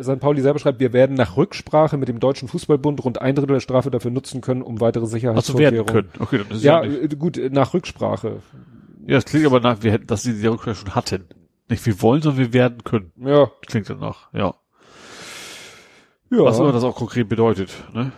St. 0.00 0.20
Pauli 0.20 0.42
selber 0.42 0.60
schreibt, 0.60 0.78
wir 0.78 0.92
werden 0.92 1.16
nach 1.16 1.36
Rücksprache 1.36 1.96
mit 1.96 2.06
dem 2.06 2.20
Deutschen 2.20 2.46
Fußballbund 2.46 3.04
rund 3.04 3.20
ein 3.20 3.34
Drittel 3.34 3.54
der 3.54 3.60
Strafe 3.60 3.90
dafür 3.90 4.12
nutzen 4.12 4.42
können, 4.42 4.62
um 4.62 4.80
weitere 4.80 5.06
Ach 5.06 5.08
so, 5.08 5.14
werden 5.14 5.34
Sicherheitsvorkehrungen. 5.44 5.86
können. 5.86 6.08
Okay, 6.20 6.38
dann 6.38 6.56
ist 6.56 6.62
Ja, 6.62 6.84
ja, 6.84 7.06
gut, 7.08 7.40
nach 7.50 7.74
Rücksprache. 7.74 8.42
ja, 9.08 9.16
es 9.16 9.24
klingt 9.24 9.46
aber 9.46 9.58
nach, 9.58 9.82
wir 9.82 9.90
hätten, 9.90 10.06
dass 10.06 10.22
sie 10.22 10.40
die 10.40 10.46
Rückkehr 10.46 10.76
schon 10.76 10.94
hatten. 10.94 11.24
Nicht 11.68 11.84
wir 11.84 12.00
wollen, 12.00 12.22
sondern 12.22 12.38
wir 12.44 12.52
werden 12.52 12.84
können. 12.84 13.10
Ja, 13.16 13.50
Klingt 13.66 13.90
danach, 13.90 14.32
ja. 14.32 14.54
ja. 16.30 16.44
Was 16.44 16.60
immer 16.60 16.70
das 16.70 16.84
auch 16.84 16.94
konkret 16.94 17.28
bedeutet, 17.28 17.70
ne? 17.92 18.12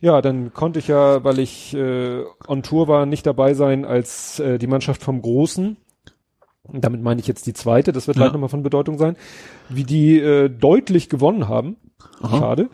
Ja, 0.00 0.22
dann 0.22 0.52
konnte 0.52 0.78
ich 0.78 0.88
ja, 0.88 1.22
weil 1.24 1.38
ich 1.38 1.74
äh, 1.74 2.24
on 2.48 2.62
Tour 2.62 2.88
war, 2.88 3.06
nicht 3.06 3.26
dabei 3.26 3.54
sein 3.54 3.84
als 3.84 4.40
äh, 4.40 4.58
die 4.58 4.66
Mannschaft 4.66 5.02
vom 5.02 5.20
Großen. 5.22 5.76
Und 6.62 6.84
Damit 6.84 7.02
meine 7.02 7.20
ich 7.20 7.26
jetzt 7.26 7.46
die 7.46 7.52
zweite, 7.52 7.92
das 7.92 8.06
wird 8.06 8.16
Ja. 8.16 8.24
gleich 8.24 8.32
nochmal 8.32 8.48
von 8.48 8.62
Bedeutung 8.62 8.98
sein. 8.98 9.16
Wie 9.68 9.84
die 9.84 10.18
äh, 10.18 10.48
deutlich 10.48 11.08
gewonnen 11.08 11.48
haben. 11.48 11.76
Aha. 12.20 12.38
Schade. 12.38 12.70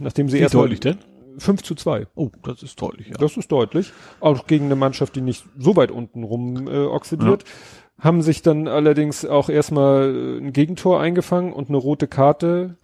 Nachdem 0.00 0.28
sie 0.28 0.38
Wie 0.38 0.42
erst 0.42 0.54
deutlich 0.54 0.80
denn? 0.80 0.98
5 1.38 1.62
zu 1.62 1.74
2. 1.74 2.08
Oh, 2.14 2.30
das 2.42 2.62
ist 2.62 2.80
deutlich, 2.80 3.08
ja. 3.08 3.14
Das 3.18 3.36
ist 3.36 3.50
deutlich. 3.50 3.92
Auch 4.20 4.46
gegen 4.46 4.66
eine 4.66 4.76
Mannschaft, 4.76 5.16
die 5.16 5.20
nicht 5.22 5.44
so 5.58 5.76
weit 5.76 5.90
unten 5.90 6.24
rum 6.24 6.68
äh, 6.68 6.84
oxidiert. 6.84 7.44
Haben 7.98 8.22
sich 8.22 8.42
dann 8.42 8.68
allerdings 8.68 9.24
auch 9.24 9.48
erstmal 9.48 10.14
äh, 10.14 10.38
ein 10.38 10.52
Gegentor 10.52 11.00
eingefangen 11.00 11.52
und 11.52 11.68
eine 11.68 11.78
rote 11.78 12.06
Karte 12.08 12.76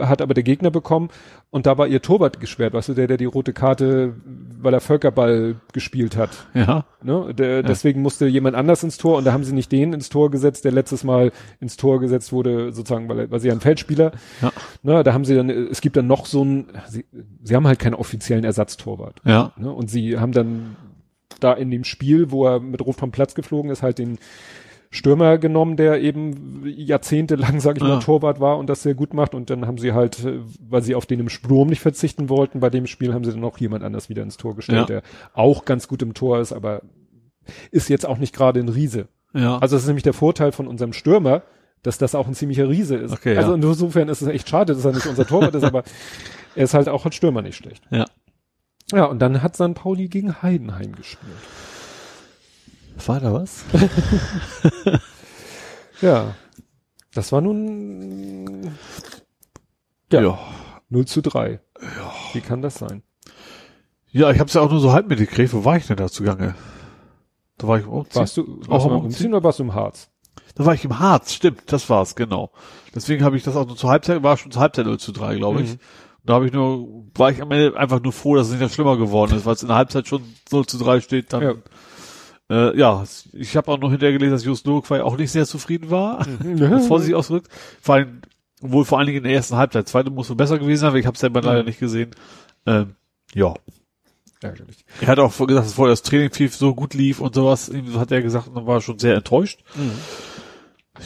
hat 0.00 0.20
aber 0.20 0.34
der 0.34 0.42
Gegner 0.44 0.70
bekommen. 0.70 1.08
Und 1.54 1.66
da 1.66 1.78
war 1.78 1.86
ihr 1.86 2.02
Torwart 2.02 2.40
gesperrt, 2.40 2.74
weißt 2.74 2.88
du, 2.88 2.94
der, 2.94 3.06
der 3.06 3.16
die 3.16 3.26
rote 3.26 3.52
Karte, 3.52 4.14
weil 4.60 4.74
er 4.74 4.80
Völkerball 4.80 5.54
gespielt 5.72 6.16
hat. 6.16 6.30
Ja. 6.52 6.84
Ne? 7.00 7.32
Der, 7.32 7.62
Deswegen 7.62 8.02
musste 8.02 8.26
jemand 8.26 8.56
anders 8.56 8.82
ins 8.82 8.96
Tor 8.98 9.18
und 9.18 9.24
da 9.24 9.32
haben 9.32 9.44
sie 9.44 9.52
nicht 9.54 9.70
den 9.70 9.92
ins 9.92 10.08
Tor 10.08 10.32
gesetzt, 10.32 10.64
der 10.64 10.72
letztes 10.72 11.04
Mal 11.04 11.30
ins 11.60 11.76
Tor 11.76 12.00
gesetzt 12.00 12.32
wurde, 12.32 12.72
sozusagen, 12.72 13.08
weil, 13.08 13.20
er- 13.20 13.30
weil 13.30 13.38
sie 13.38 13.46
ja 13.46 13.54
ein 13.54 13.60
Feldspieler. 13.60 14.10
Ja. 14.42 14.50
Ne? 14.82 15.04
Da 15.04 15.12
haben 15.12 15.24
sie 15.24 15.36
dann, 15.36 15.48
es 15.48 15.80
gibt 15.80 15.96
dann 15.96 16.08
noch 16.08 16.26
so 16.26 16.44
ein, 16.44 16.66
sie, 16.88 17.04
sie 17.44 17.54
haben 17.54 17.68
halt 17.68 17.78
keinen 17.78 17.94
offiziellen 17.94 18.42
Ersatztorwart. 18.42 19.20
Ja. 19.24 19.52
Ne? 19.56 19.70
Und 19.72 19.88
sie 19.88 20.18
haben 20.18 20.32
dann 20.32 20.74
da 21.38 21.52
in 21.52 21.70
dem 21.70 21.84
Spiel, 21.84 22.32
wo 22.32 22.46
er 22.48 22.58
mit 22.58 22.84
Rot 22.84 22.96
vom 22.96 23.12
Platz 23.12 23.36
geflogen 23.36 23.70
ist, 23.70 23.84
halt 23.84 23.98
den 23.98 24.18
Stürmer 24.94 25.38
genommen, 25.38 25.76
der 25.76 26.00
eben 26.00 26.62
jahrzehntelang, 26.64 27.58
sag 27.60 27.76
ich 27.76 27.82
mal, 27.82 27.88
Ja. 27.90 27.98
Torwart 27.98 28.38
war 28.38 28.58
und 28.58 28.68
das 28.70 28.82
sehr 28.82 28.94
gut 28.94 29.12
macht. 29.12 29.34
Und 29.34 29.50
dann 29.50 29.66
haben 29.66 29.76
sie 29.78 29.92
halt, 29.92 30.24
äh, 30.24 30.38
weil 30.60 30.82
sie 30.82 30.94
auf 30.94 31.04
den 31.06 31.18
im 31.20 31.28
Sturm 31.28 31.68
nicht 31.68 31.80
verzichten 31.80 32.28
wollten, 32.28 32.60
bei 32.60 32.70
dem 32.70 32.86
Spiel 32.86 33.12
haben 33.12 33.24
sie 33.24 33.32
dann 33.32 33.40
noch 33.40 33.58
jemand 33.58 33.82
anders 33.82 34.08
wieder 34.08 34.22
ins 34.22 34.36
Tor 34.36 34.54
gestellt, 34.54 34.78
Ja. 34.88 35.00
der 35.00 35.02
auch 35.32 35.64
ganz 35.64 35.88
gut 35.88 36.00
im 36.02 36.14
Tor 36.14 36.38
ist, 36.38 36.52
aber 36.52 36.82
ist 37.72 37.88
jetzt 37.88 38.06
auch 38.06 38.18
nicht 38.18 38.34
gerade 38.34 38.60
ein 38.60 38.68
Riese. 38.68 39.08
Ja. 39.34 39.58
Also 39.58 39.74
das 39.76 39.82
ist 39.82 39.88
nämlich 39.88 40.04
der 40.04 40.12
Vorteil 40.14 40.52
von 40.52 40.68
unserem 40.68 40.92
Stürmer, 40.92 41.42
dass 41.82 41.98
das 41.98 42.14
auch 42.14 42.26
ein 42.28 42.34
ziemlicher 42.34 42.68
Riese 42.68 42.96
ist. 42.96 43.12
Okay, 43.12 43.34
ja. 43.34 43.40
also 43.40 43.54
insofern 43.54 44.08
ist 44.08 44.22
es 44.22 44.28
echt 44.28 44.48
schade, 44.48 44.74
dass 44.74 44.84
er 44.84 44.92
nicht 44.92 45.06
unser 45.06 45.26
Torwart 45.26 45.54
ist, 45.56 45.64
aber 45.64 45.82
er 46.54 46.64
ist 46.64 46.72
halt 46.74 46.88
auch 46.88 47.04
als 47.04 47.16
Stürmer 47.16 47.42
nicht 47.42 47.56
schlecht. 47.56 47.82
ja. 47.90 48.04
Ja, 48.92 49.06
und 49.06 49.18
dann 49.20 49.42
hat 49.42 49.56
St. 49.56 49.72
Pauli 49.74 50.08
gegen 50.08 50.42
Heidenheim 50.42 50.94
gespielt. 50.94 51.32
War 53.06 53.20
da 53.20 53.32
was? 53.32 53.64
Ja. 56.00 56.34
Das 57.14 57.30
war 57.32 57.40
nun 57.40 58.72
Ja. 60.12 60.38
0 60.90 61.06
zu 61.06 61.22
3. 61.22 61.60
Ja. 61.80 61.88
Wie 62.32 62.40
kann 62.40 62.62
das 62.62 62.74
sein? 62.74 63.02
Ja, 64.10 64.30
ich 64.30 64.40
hab's 64.40 64.54
ja 64.54 64.60
auch 64.60 64.70
nur 64.70 64.80
so 64.80 64.92
halb 64.92 65.08
mitgekriegt. 65.08 65.52
Wo 65.52 65.64
war 65.64 65.76
ich 65.76 65.86
denn 65.86 65.96
da 65.96 66.08
zugange? 66.08 66.54
Da 67.58 67.68
war 67.68 67.78
ich 67.78 67.84
im 67.84 67.90
Umziehen. 67.90 68.20
Warst 68.20 68.36
du 68.36 68.42
Auch 68.42 68.68
warst 68.68 68.86
du 68.86 68.90
am 68.90 68.96
am 68.96 69.04
Umziehen 69.04 69.32
oder 69.32 69.44
warst 69.44 69.60
du 69.60 69.62
im 69.62 69.74
Harz? 69.74 70.10
Da 70.56 70.66
war 70.66 70.74
ich 70.74 70.84
im 70.84 70.98
Harz, 70.98 71.32
stimmt, 71.32 71.72
das 71.72 71.88
war's, 71.88 72.14
genau. 72.16 72.52
Deswegen 72.94 73.24
habe 73.24 73.36
ich 73.36 73.42
das 73.42 73.56
auch 73.56 73.66
nur 73.66 73.76
zur 73.76 73.90
Halbzeit, 73.90 74.22
war 74.22 74.36
schon 74.36 74.52
zur 74.52 74.62
Halbzeit 74.62 74.86
0 74.86 74.98
zu 74.98 75.12
3, 75.12 75.36
glaube 75.36 75.62
ich. 75.62 75.72
Mhm. 75.74 75.78
Da 76.24 76.34
habe 76.34 76.46
ich 76.46 76.52
nur, 76.52 77.06
war 77.14 77.30
ich 77.30 77.40
am 77.42 77.50
Ende 77.50 77.76
einfach 77.76 78.00
nur 78.02 78.12
froh, 78.12 78.36
dass 78.36 78.46
es 78.48 78.52
nicht 78.52 78.62
noch 78.62 78.70
schlimmer 78.70 78.96
geworden 78.96 79.36
ist, 79.36 79.46
weil 79.46 79.54
es 79.54 79.62
in 79.62 79.68
der 79.68 79.76
Halbzeit 79.76 80.06
schon 80.06 80.22
0 80.50 80.66
zu 80.66 80.78
3 80.78 81.00
steht, 81.00 81.32
dann, 81.32 81.42
Ja. 81.42 81.54
Ja, 82.50 82.70
äh, 82.70 82.78
ja 82.78 83.04
ich 83.32 83.56
habe 83.56 83.70
auch 83.70 83.78
noch 83.78 83.90
hinterher 83.90 84.12
gelesen, 84.12 84.32
dass 84.32 84.44
Just 84.44 84.66
Nurkway 84.66 85.00
auch 85.00 85.16
nicht 85.16 85.30
sehr 85.30 85.46
zufrieden 85.46 85.90
war, 85.90 86.26
das 86.58 86.86
vorsichtig 86.86 87.14
ausgedrückt. 87.14 87.48
Vor 87.80 87.96
allem, 87.96 88.22
wohl 88.60 88.84
vor 88.84 88.98
allen 88.98 89.06
Dingen 89.06 89.18
in 89.18 89.24
der 89.24 89.34
ersten 89.34 89.56
Halbzeit. 89.56 89.88
Zweite 89.88 90.10
muss 90.10 90.28
wohl 90.30 90.36
besser 90.36 90.58
gewesen 90.58 90.80
sein, 90.80 90.88
aber 90.88 90.98
ich 90.98 91.06
habe 91.06 91.14
es 91.14 91.20
selber 91.20 91.42
leider 91.42 91.60
Mhm. 91.60 91.66
nicht 91.66 91.80
gesehen. 91.80 92.10
Ähm, 92.66 92.94
ja. 93.34 93.54
Ärgerlich. 94.40 94.84
Er 95.00 95.08
hat 95.08 95.18
auch 95.18 95.30
gesagt, 95.30 95.66
dass 95.66 95.72
vorher 95.74 95.92
das 95.92 96.02
Training 96.02 96.30
viel 96.30 96.50
so 96.50 96.74
gut 96.74 96.94
lief 96.94 97.20
und 97.20 97.34
sowas, 97.34 97.70
hat 97.96 98.12
er 98.12 98.22
gesagt, 98.22 98.48
und 98.48 98.66
war 98.66 98.80
schon 98.80 98.98
sehr 98.98 99.14
enttäuscht. 99.14 99.62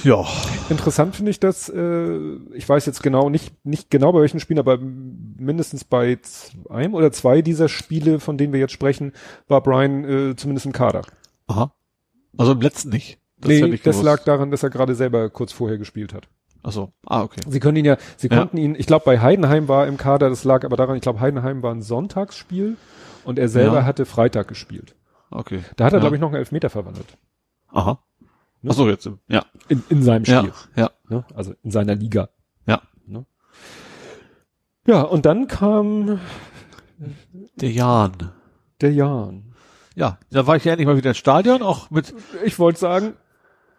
Ja. 0.05 0.27
Interessant 0.69 1.17
finde 1.17 1.31
ich 1.31 1.41
das, 1.41 1.69
äh, 1.69 2.19
ich 2.53 2.69
weiß 2.69 2.85
jetzt 2.87 3.03
genau 3.03 3.31
nicht, 3.31 3.65
nicht 3.65 3.91
genau 3.91 4.13
bei 4.13 4.21
welchen 4.21 4.39
Spielen, 4.41 4.59
aber 4.59 4.77
mindestens 4.79 5.85
bei 5.85 6.19
einem 6.69 6.95
oder 6.95 7.11
zwei 7.11 7.41
dieser 7.41 7.69
Spiele, 7.69 8.21
von 8.21 8.37
denen 8.37 8.53
wir 8.53 8.61
jetzt 8.61 8.73
sprechen, 8.73 9.13
war 9.47 9.63
Brian 9.63 10.05
äh, 10.05 10.37
zumindest 10.37 10.67
im 10.67 10.73
Kader. 10.73 11.03
Aha. 11.49 11.73
Also 12.37 12.53
im 12.53 12.61
letzten 12.61 12.91
nicht. 12.91 13.19
Das 13.39 13.49
nee, 13.49 13.71
das 13.71 13.83
gewusst. 13.83 14.03
lag 14.03 14.25
daran, 14.25 14.51
dass 14.51 14.63
er 14.63 14.71
gerade 14.71 14.95
selber 14.95 15.29
kurz 15.31 15.53
vorher 15.53 15.79
gespielt 15.79 16.13
hat. 16.15 16.29
Ach 16.63 16.73
so. 16.73 16.93
Ah, 17.07 17.23
okay. 17.23 17.41
Sie 17.49 17.61
können 17.61 17.77
ihn 17.77 17.85
ja, 17.85 17.97
sie 18.17 18.29
Ja. 18.29 18.39
konnten 18.39 18.57
ihn, 18.57 18.75
ich 18.75 18.87
glaube 18.87 19.05
bei 19.05 19.21
Heidenheim 19.21 19.69
war 19.69 19.87
im 19.87 19.97
Kader, 19.97 20.29
das 20.29 20.43
lag 20.45 20.65
aber 20.65 20.77
daran, 20.77 20.97
ich 20.97 21.03
glaube 21.03 21.21
Heidenheim 21.21 21.63
war 21.63 21.73
ein 21.73 21.83
Sonntagsspiel 21.83 22.77
und 23.25 23.39
er 23.39 23.49
selber 23.49 23.77
Ja. 23.79 23.85
hatte 23.85 24.07
Freitag 24.07 24.49
gespielt. 24.49 24.97
Okay. 25.31 25.61
Da 25.77 25.85
hat 25.85 25.93
er, 25.93 25.97
Ja. 25.99 26.01
glaube 26.01 26.17
ich, 26.17 26.21
noch 26.21 26.29
einen 26.29 26.37
Elfmeter 26.37 26.69
verwandelt. 26.71 27.07
Aha. 27.69 28.03
Ne? 28.63 28.71
Ach 28.73 28.75
so, 28.75 28.89
jetzt, 28.89 29.07
im- 29.07 29.21
ja. 29.29 29.45
In, 29.69 29.85
in 29.89 30.03
seinem 30.03 30.25
Spiel. 30.25 30.53
Ja, 30.75 30.83
ja. 30.85 30.91
Ne? 31.09 31.25
Also 31.35 31.55
in 31.63 31.71
seiner 31.71 31.95
Liga. 31.95 32.29
Ja. 32.67 32.83
Ne? 33.07 33.25
Ja, 34.87 35.03
und 35.03 35.27
dann 35.27 35.47
kam 35.47 36.19
Der 37.61 37.71
Jan. 37.71 38.13
der 38.81 38.93
Jan. 38.93 39.48
Ja, 39.99 40.17
da 40.31 40.47
war 40.47 40.55
ich 40.55 40.65
ja 40.65 40.71
endlich 40.71 40.87
mal 40.87 40.97
wieder 40.97 41.11
im 41.11 41.15
Stadion, 41.15 41.61
auch 41.61 41.91
mit 41.91 42.15
Ich 42.45 42.61
wollte 42.61 42.79
sagen, 42.79 43.15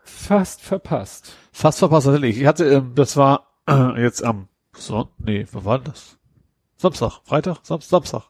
fast 0.03 0.61
verpasst. 0.61 1.31
fast 1.53 1.79
verpasst 1.79 2.07
tatsächlich. 2.07 2.41
Ich 2.41 2.45
hatte, 2.45 2.65
ähm, 2.65 2.91
das 2.93 3.15
war 3.15 3.47
äh, 3.69 4.01
jetzt 4.01 4.21
am 4.21 4.49
so, 4.75 5.07
nee, 5.17 5.47
was 5.53 5.63
war 5.63 5.79
das? 5.79 6.17
Samstag, 6.75 7.21
Freitag, 7.23 7.59
Samstag, 7.63 7.89
Samstag. 7.89 8.23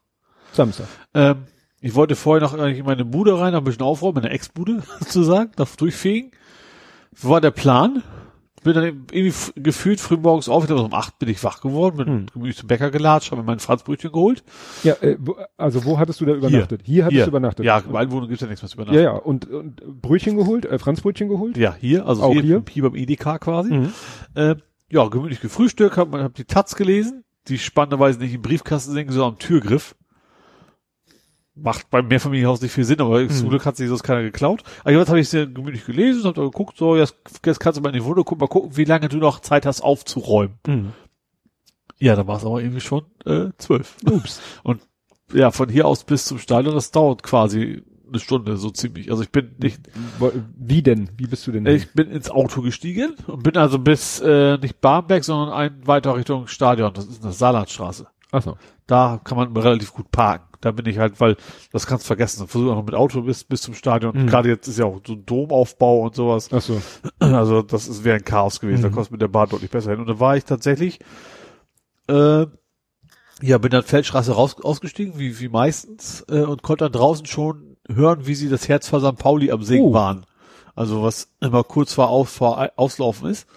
Samstag. 0.51 0.87
Ähm, 1.15 1.47
ich 1.81 1.95
wollte 1.95 2.15
vorher 2.15 2.43
noch 2.43 2.53
eigentlich 2.53 2.77
in 2.77 2.85
meine 2.85 3.05
Bude 3.05 3.39
rein, 3.39 3.55
ein 3.55 3.63
bisschen 3.63 3.81
aufräumen, 3.81 4.21
meine 4.21 4.29
Ex-Bude 4.29 4.83
sozusagen, 4.99 5.51
da 5.55 5.65
durchfegen. 5.75 6.29
War 7.23 7.41
der 7.41 7.51
Plan. 7.51 8.03
Bin 8.63 8.73
dann 8.73 8.83
irgendwie 9.11 9.33
gefühlt 9.55 9.99
früh 10.01 10.17
morgens 10.17 10.49
auf, 10.49 10.63
ich 10.63 10.67
glaube 10.67 10.83
um 10.83 10.93
acht 10.93 11.17
bin 11.19 11.29
ich 11.29 11.43
wach 11.43 11.61
geworden, 11.61 11.97
bin 11.97 12.07
Hm. 12.07 12.25
gemütlich 12.33 12.57
zum 12.57 12.67
Bäcker 12.67 12.91
gelatscht, 12.91 13.31
habe 13.31 13.41
mir 13.41 13.45
mein 13.47 13.59
Franzbrötchen 13.59 14.11
geholt. 14.11 14.43
Ja, 14.83 14.93
äh, 15.01 15.15
wo, 15.19 15.35
also 15.57 15.85
wo 15.85 15.97
hattest 15.97 16.19
du 16.21 16.25
da 16.25 16.33
übernachtet? 16.33 16.81
Hier, 16.83 17.05
hattest 17.05 17.15
Hier. 17.15 17.23
du 17.25 17.29
übernachtet. 17.29 17.65
Ja, 17.65 17.79
im 17.79 17.95
Einwohnen 17.95 18.27
gibt's 18.27 18.41
ja 18.41 18.47
nichts 18.47 18.61
mehr 18.61 18.69
zu 18.69 18.77
ja, 18.77 18.83
übernachten. 18.83 19.03
ja. 19.03 19.11
Und, 19.11 19.49
und 19.49 20.01
Brötchen 20.01 20.35
geholt, 20.37 20.65
äh, 20.65 20.77
Franzbrötchen 20.79 21.29
geholt? 21.29 21.57
Ja, 21.57 21.75
hier, 21.79 22.05
also 22.05 22.23
Auch 22.23 22.33
hier, 22.33 22.41
hier? 22.41 22.63
hier 22.69 22.83
beim 22.83 22.95
Edeka 22.95 23.37
quasi. 23.39 23.73
Mhm. 23.73 23.93
Äh, 24.35 24.55
ja, 24.89 25.07
gemütlich 25.07 25.39
gefrühstückt, 25.41 25.97
hab, 25.97 26.13
hab 26.13 26.33
die 26.35 26.45
Taz 26.45 26.75
gelesen, 26.75 27.23
die 27.47 27.57
spannenderweise 27.59 28.19
nicht 28.19 28.33
im 28.33 28.41
Briefkasten 28.41 28.91
sinken, 28.91 29.13
sondern 29.13 29.33
am 29.33 29.39
Türgriff. 29.39 29.95
Macht 31.61 31.89
beim 31.89 32.07
Mehrfamilienhaus 32.07 32.61
nicht 32.61 32.71
viel 32.71 32.83
Sinn, 32.85 33.01
aber 33.01 33.19
Mhm. 33.21 33.29
zum 33.29 33.49
Glück 33.49 33.65
hat 33.65 33.75
sich 33.77 33.87
sonst 33.89 34.03
keiner 34.03 34.21
geklaut. 34.21 34.63
Aber 34.81 34.91
jetzt 34.91 35.09
habe 35.09 35.19
ich 35.19 35.29
sehr 35.29 35.47
gemütlich 35.47 35.85
gelesen, 35.85 36.23
hab 36.25 36.35
da 36.35 36.41
geguckt, 36.43 36.77
so, 36.77 36.95
jetzt, 36.95 37.15
jetzt 37.45 37.59
kannst 37.59 37.77
du 37.77 37.81
mal 37.81 37.89
in 37.89 37.95
die 37.95 38.03
Wohnung 38.05 38.23
gucken, 38.25 38.39
mal 38.41 38.47
gucken, 38.47 38.77
wie 38.77 38.85
lange 38.85 39.09
du 39.09 39.17
noch 39.17 39.39
Zeit 39.39 39.65
hast 39.65 39.81
aufzuräumen. 39.81 40.57
Mhm. 40.67 40.93
Ja, 41.99 42.15
da 42.15 42.25
war 42.27 42.37
es 42.37 42.45
aber 42.45 42.61
irgendwie 42.61 42.79
schon 42.81 43.03
äh, 43.25 43.49
zwölf. 43.57 43.97
Ups. 44.09 44.41
Und 44.63 44.81
ja, 45.33 45.51
von 45.51 45.69
hier 45.69 45.85
aus 45.85 46.03
bis 46.05 46.25
zum 46.25 46.39
Stadion, 46.39 46.73
das 46.73 46.91
dauert 46.91 47.23
quasi 47.23 47.83
eine 48.07 48.19
Stunde, 48.19 48.57
so 48.57 48.71
ziemlich. 48.71 49.11
Also 49.11 49.21
ich 49.21 49.31
bin 49.31 49.51
nicht, 49.61 49.81
Wie 50.57 50.81
denn? 50.81 51.09
Wie 51.17 51.27
bist 51.27 51.45
du 51.45 51.51
denn? 51.51 51.65
ich 51.67 51.93
bin 51.93 52.09
ins 52.09 52.31
Auto 52.31 52.61
gestiegen 52.63 53.13
und 53.27 53.43
bin 53.43 53.55
also 53.55 53.77
bis 53.77 54.19
äh, 54.21 54.57
nicht 54.57 54.81
Barmbek, 54.81 55.23
sondern 55.23 55.53
ein 55.53 55.85
weiter 55.85 56.15
Richtung 56.15 56.47
Stadion. 56.47 56.91
Das 56.93 57.05
ist 57.05 57.23
eine 57.23 57.33
Saarlandstraße. 57.33 58.07
Ach 58.31 58.41
so. 58.41 58.57
Da 58.87 59.21
kann 59.23 59.37
man 59.37 59.55
relativ 59.55 59.93
gut 59.93 60.09
parken. 60.09 60.45
Da 60.61 60.71
bin 60.71 60.85
ich 60.87 60.97
halt, 60.97 61.19
weil 61.21 61.37
das 61.71 61.87
kannst 61.87 62.03
du 62.05 62.07
vergessen. 62.07 62.47
Versuche 62.47 62.71
auch 62.71 62.75
noch 62.75 62.85
mit 62.85 62.95
Auto 62.95 63.21
bis 63.21 63.43
bis 63.45 63.61
zum 63.61 63.73
Stadion. 63.73 64.23
Mhm. 64.23 64.27
Gerade 64.27 64.49
jetzt 64.49 64.67
ist 64.67 64.77
ja 64.79 64.85
auch 64.85 64.99
so 65.05 65.13
ein 65.13 65.25
Domaufbau 65.25 66.01
und 66.01 66.15
sowas. 66.15 66.49
Ach 66.51 66.61
so. 66.61 66.81
Also 67.19 67.61
das 67.61 67.87
ist 67.87 68.03
wäre 68.03 68.17
ein 68.17 68.25
Chaos 68.25 68.59
gewesen. 68.59 68.81
Da 68.83 68.89
Mhm. 68.89 68.93
kostet 68.93 69.11
mit 69.13 69.21
der 69.21 69.27
Bahn 69.29 69.47
deutlich 69.49 69.71
besser 69.71 69.91
hin. 69.91 69.99
Und 70.01 70.07
da 70.09 70.19
war 70.19 70.35
ich 70.35 70.43
tatsächlich, 70.45 70.99
äh, 72.09 72.45
ja, 73.41 73.57
bin 73.57 73.71
dann 73.71 73.83
Feldstraße 73.83 74.33
raus 74.33 74.57
ausgestiegen, 74.61 75.17
wie 75.17 75.39
wie 75.39 75.47
meistens, 75.49 76.25
äh, 76.29 76.41
und 76.41 76.61
konnte 76.61 76.85
dann 76.85 76.91
draußen 76.91 77.25
schon 77.25 77.77
hören, 77.87 78.27
wie 78.27 78.35
sie 78.35 78.49
das 78.49 78.67
Herz 78.67 78.87
vor 78.89 78.99
St. 78.99 79.17
Pauli 79.17 79.51
am 79.51 79.63
Singen 79.63 79.85
Oh. 79.89 79.93
waren. 79.93 80.25
Also 80.75 81.03
was 81.03 81.29
immer 81.39 81.63
kurz 81.63 81.93
vor, 81.93 82.09
Aus, 82.09 82.31
vor 82.33 82.69
Auslaufen 82.75 83.29
ist. 83.29 83.47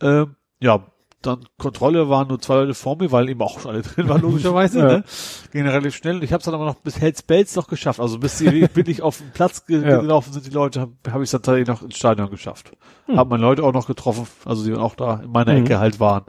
Ähm, 0.00 0.36
ja, 0.60 0.86
dann 1.22 1.44
Kontrolle 1.58 2.08
waren 2.08 2.28
nur 2.28 2.40
zwei 2.40 2.54
Leute 2.56 2.74
vor 2.74 2.96
mir, 2.96 3.10
weil 3.10 3.28
eben 3.28 3.40
auch 3.42 3.58
schon 3.60 3.72
alle 3.72 3.82
drin 3.82 4.08
waren, 4.08 4.20
logischerweise. 4.20 4.78
Ja. 4.78 4.86
ne? 4.88 5.04
Ging 5.52 5.66
relativ 5.66 5.96
schnell. 5.96 6.22
Ich 6.22 6.32
habe 6.32 6.38
es 6.40 6.44
dann 6.44 6.54
aber 6.54 6.64
noch 6.64 6.76
bis 6.76 7.00
Helsbelz 7.00 7.56
noch 7.56 7.66
geschafft. 7.66 7.98
Also 8.00 8.18
bis 8.18 8.38
sie 8.38 8.46
wirklich 8.74 9.02
auf 9.02 9.18
den 9.18 9.30
Platz 9.32 9.66
ge 9.66 9.82
Ja. 9.82 9.98
gelaufen 10.00 10.32
sind, 10.32 10.46
die 10.46 10.50
Leute, 10.50 10.80
habe 10.80 10.92
hab 11.10 11.16
ich 11.16 11.24
es 11.24 11.30
dann 11.32 11.42
tatsächlich 11.42 11.68
noch 11.68 11.82
ins 11.82 11.96
Stadion 11.96 12.30
geschafft. 12.30 12.70
Hm. 13.06 13.16
Hab 13.16 13.28
meine 13.30 13.42
Leute 13.42 13.64
auch 13.64 13.72
noch 13.72 13.86
getroffen, 13.86 14.26
also 14.44 14.64
die 14.64 14.74
auch 14.74 14.94
da 14.94 15.20
in 15.24 15.30
meiner 15.32 15.52
Mhm. 15.54 15.64
Ecke 15.64 15.78
halt 15.80 15.98
waren. 16.00 16.24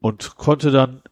Und 0.00 0.36
konnte 0.36 0.70
dann 0.70 1.02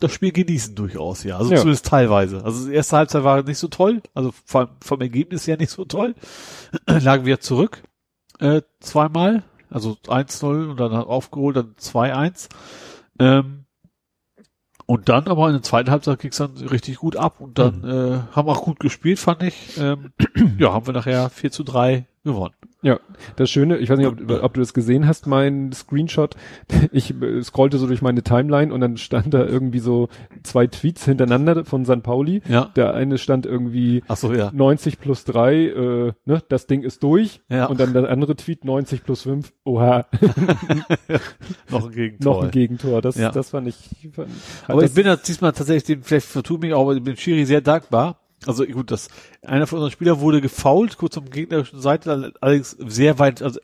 das 0.00 0.12
Spiel 0.12 0.32
genießen 0.32 0.74
durchaus, 0.74 1.24
ja. 1.24 1.38
Also 1.38 1.50
Ja. 1.52 1.58
zumindest 1.58 1.86
teilweise. 1.86 2.44
Also 2.44 2.68
die 2.68 2.74
erste 2.74 2.96
Halbzeit 2.96 3.24
war 3.24 3.42
nicht 3.42 3.58
so 3.58 3.68
toll, 3.68 4.00
also 4.14 4.32
vom, 4.44 4.68
vom 4.80 5.00
Ergebnis 5.00 5.46
her 5.46 5.56
nicht 5.56 5.70
so 5.70 5.84
toll. 5.84 6.14
Lagen 6.86 7.24
wir 7.26 7.40
zurück, 7.40 7.82
äh, 8.40 8.62
zweimal, 8.80 9.42
also 9.70 9.96
1-0 10.06 10.70
und 10.70 10.80
dann 10.80 10.92
aufgeholt, 10.92 11.56
dann 11.56 11.74
2-1. 11.78 12.48
Ähm, 13.18 13.64
und 14.86 15.08
dann 15.10 15.28
aber 15.28 15.48
in 15.48 15.52
der 15.52 15.62
zweiten 15.62 15.90
Halbzeit 15.90 16.18
ging 16.18 16.30
es 16.30 16.38
dann 16.38 16.56
richtig 16.56 16.96
gut 16.96 17.14
ab 17.14 17.40
und 17.40 17.58
dann 17.58 17.84
äh, 17.84 18.34
haben 18.34 18.48
auch 18.48 18.62
gut 18.62 18.80
gespielt, 18.80 19.18
fand 19.18 19.42
ich. 19.42 19.76
Ähm, 19.78 20.12
ja, 20.58 20.72
haben 20.72 20.86
wir 20.86 20.94
nachher 20.94 21.28
4 21.28 21.50
zu 21.50 21.62
3 21.62 22.06
gewonnen. 22.24 22.54
Ja, 22.80 23.00
das 23.34 23.50
Schöne, 23.50 23.78
ich 23.78 23.90
weiß 23.90 23.98
nicht, 23.98 24.06
ob, 24.06 24.30
ob 24.42 24.54
du 24.54 24.60
das 24.60 24.72
gesehen 24.72 25.08
hast, 25.08 25.26
mein 25.26 25.72
Screenshot. 25.72 26.36
Ich 26.92 27.12
äh, 27.20 27.42
scrollte 27.42 27.76
so 27.78 27.86
durch 27.88 28.02
meine 28.02 28.22
Timeline 28.22 28.72
und 28.72 28.80
dann 28.80 28.96
stand 28.98 29.34
da 29.34 29.44
irgendwie 29.44 29.80
so 29.80 30.08
zwei 30.44 30.66
Tweets 30.68 31.04
hintereinander 31.04 31.64
von 31.64 31.84
St. 31.84 32.02
Pauli. 32.02 32.40
Ja. 32.48 32.66
Der 32.76 32.94
eine 32.94 33.18
stand 33.18 33.46
irgendwie 33.46 34.02
Ach 34.06 34.16
so, 34.16 34.32
ja. 34.32 34.50
90 34.54 35.00
plus 35.00 35.24
3, 35.24 35.54
äh, 35.54 36.12
ne, 36.24 36.42
das 36.48 36.66
Ding 36.68 36.82
ist 36.82 37.02
durch. 37.02 37.40
Ja. 37.48 37.66
Und 37.66 37.80
dann 37.80 37.92
der 37.92 38.08
andere 38.08 38.36
Tweet 38.36 38.64
90 38.64 39.02
plus 39.02 39.22
5, 39.22 39.52
oha, 39.64 40.06
Noch 41.70 41.86
ein 41.86 41.92
Gegentor. 41.92 42.34
noch 42.34 42.42
ein 42.44 42.50
Gegentor. 42.50 43.02
Das, 43.02 43.16
Ja. 43.16 43.30
das 43.30 43.50
fand 43.50 43.68
ich, 43.68 43.76
fand, 44.12 44.28
Aber 44.66 44.84
ich 44.84 44.94
bin 44.94 45.04
da 45.04 45.16
diesmal 45.16 45.52
tatsächlich, 45.52 45.98
vielleicht 46.02 46.26
vertue 46.26 46.58
mich 46.58 46.72
auch, 46.74 46.82
aber 46.82 46.94
ich 46.96 47.02
bin 47.02 47.16
Schiri 47.16 47.44
sehr 47.44 47.60
dankbar. 47.60 48.17
Also 48.46 48.64
gut, 48.66 48.90
das 48.90 49.08
einer 49.42 49.66
von 49.66 49.78
unseren 49.78 49.90
Spielern 49.92 50.20
wurde 50.20 50.40
gefoult, 50.40 50.96
kurz 50.96 51.18
am 51.18 51.28
gegnerischen 51.30 51.80
Seite, 51.80 52.32
allerdings 52.40 52.70
sehr 52.78 53.18
weit, 53.18 53.42
also 53.42 53.58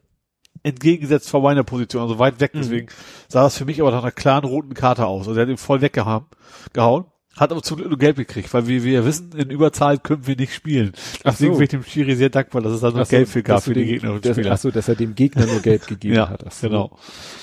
entgegengesetzt 0.63 1.29
vor 1.31 1.43
meiner 1.43 1.63
Position, 1.65 2.03
also 2.03 2.19
weit 2.19 2.41
weg, 2.41 2.55
Mhm. 2.55 2.59
deswegen 2.61 2.87
sah 3.29 3.45
das 3.45 3.57
für 3.59 3.65
mich 3.65 3.81
aber 3.81 3.91
nach 3.91 4.03
einer 4.03 4.13
klaren 4.13 4.45
roten 4.45 4.75
Karte 4.75 5.07
aus. 5.07 5.29
Also 5.29 5.39
er 5.39 5.43
hat 5.47 5.51
ihn 5.51 5.59
voll 5.59 5.81
weggehauen, 5.81 6.25
gehauen, 6.73 7.05
hat 7.37 7.51
aber 7.53 7.63
zum 7.63 7.77
Glück 7.77 7.89
nur 7.89 7.99
gelb 7.99 8.17
gekriegt, 8.17 8.53
weil 8.55 8.67
wir, 8.67 8.83
wir 8.85 9.05
wissen, 9.05 9.31
in 9.37 9.51
Überzahl 9.51 9.99
können 9.99 10.27
wir 10.27 10.37
nicht 10.37 10.55
spielen. 10.55 10.93
Deswegen 11.25 11.53
so. 11.53 11.59
bin 11.59 11.65
ich 11.65 11.71
dem 11.71 11.85
Schiri 11.85 12.17
sehr 12.17 12.31
dankbar, 12.31 12.63
dass 12.63 12.73
es 12.73 12.81
da 12.81 12.91
nur 12.91 13.01
Ach 13.03 13.07
so, 13.07 13.11
gelb 13.11 13.29
für 13.29 13.43
gab 13.43 13.63
für 13.63 13.75
die 13.75 13.81
den- 13.81 13.89
gegnerischen 13.95 14.23
dass- 14.23 14.37
Spieler. 14.37 14.53
Ach 14.53 14.59
so, 14.59 14.71
dass 14.71 14.89
er 14.89 14.95
dem 14.97 15.15
Gegner 15.15 15.47
nur 15.47 15.61
gelb 15.61 15.87
gegeben 15.87 16.15
Ja, 16.15 16.29
hat. 16.31 16.45
Ach 16.47 16.53
so. 16.53 16.69
genau. 16.69 16.99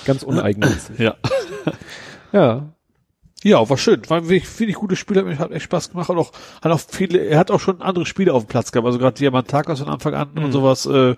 Ganz 0.05 0.23
uneigennützig. 0.23 0.97
Ja. 0.99 1.15
ja. 2.33 2.73
Ja, 3.43 3.67
war 3.69 3.77
schön. 3.77 4.01
War 4.09 4.17
ein 4.17 4.29
wirklich, 4.29 4.75
gutes 4.75 4.99
Spiel, 4.99 5.17
hat 5.17 5.25
mir 5.25 5.39
hat 5.39 5.51
echt 5.51 5.63
Spaß 5.65 5.91
gemacht. 5.91 6.09
Hat 6.09 6.17
auch, 6.17 6.31
hat 6.61 6.71
auch 6.71 6.79
viele, 6.79 7.19
er 7.19 7.39
hat 7.39 7.49
auch 7.51 7.59
schon 7.59 7.81
andere 7.81 8.05
Spiele 8.05 8.33
auf 8.33 8.43
dem 8.45 8.49
Platz 8.49 8.71
gehabt, 8.71 8.85
also 8.85 8.99
gerade 8.99 9.17
Diamantakos 9.17 9.79
von 9.79 9.89
Anfang 9.89 10.13
an 10.13 10.29
Mhm. 10.35 10.43
und 10.45 10.51
sowas, 10.51 10.85
äh, 10.85 11.15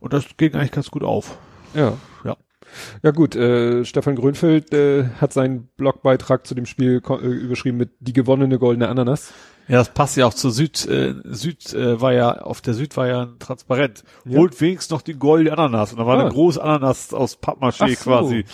und 0.00 0.12
das 0.12 0.24
ging 0.36 0.54
eigentlich 0.54 0.72
ganz 0.72 0.90
gut 0.90 1.04
auf. 1.04 1.38
Ja. 1.74 1.92
Ja. 2.24 2.36
Ja 3.02 3.10
gut, 3.10 3.34
äh, 3.36 3.84
Stefan 3.84 4.14
Grönfeld 4.16 4.72
äh, 4.72 5.04
hat 5.20 5.32
seinen 5.32 5.68
Blogbeitrag 5.76 6.46
zu 6.46 6.54
dem 6.54 6.66
Spiel 6.66 7.00
äh, 7.08 7.26
überschrieben 7.26 7.78
mit 7.78 7.90
die 8.00 8.12
gewonnene 8.12 8.58
goldene 8.58 8.88
Ananas. 8.88 9.32
Ja, 9.68 9.76
das 9.78 9.90
passt 9.90 10.16
ja 10.16 10.26
auch 10.26 10.34
zur 10.34 10.50
Süd, 10.50 10.84
äh, 10.88 11.14
Süd 11.24 11.72
äh, 11.74 12.00
war 12.00 12.12
ja, 12.12 12.38
auf 12.42 12.60
der 12.60 12.74
Süd 12.74 12.96
war 12.96 13.06
ja 13.06 13.28
transparent. 13.38 14.02
Ja. 14.24 14.38
Holt 14.38 14.60
wenigstens 14.60 14.90
noch 14.90 15.02
die 15.02 15.14
goldene 15.14 15.56
Ananas. 15.56 15.92
Und 15.92 15.98
da 16.00 16.06
war 16.06 16.16
Ah. 16.18 16.22
eine 16.22 16.30
große 16.30 16.60
Ananas 16.60 17.14
aus 17.14 17.38
Pappmaché 17.40 17.84
Ach 17.84 17.88
so. 17.90 18.10
quasi. 18.10 18.44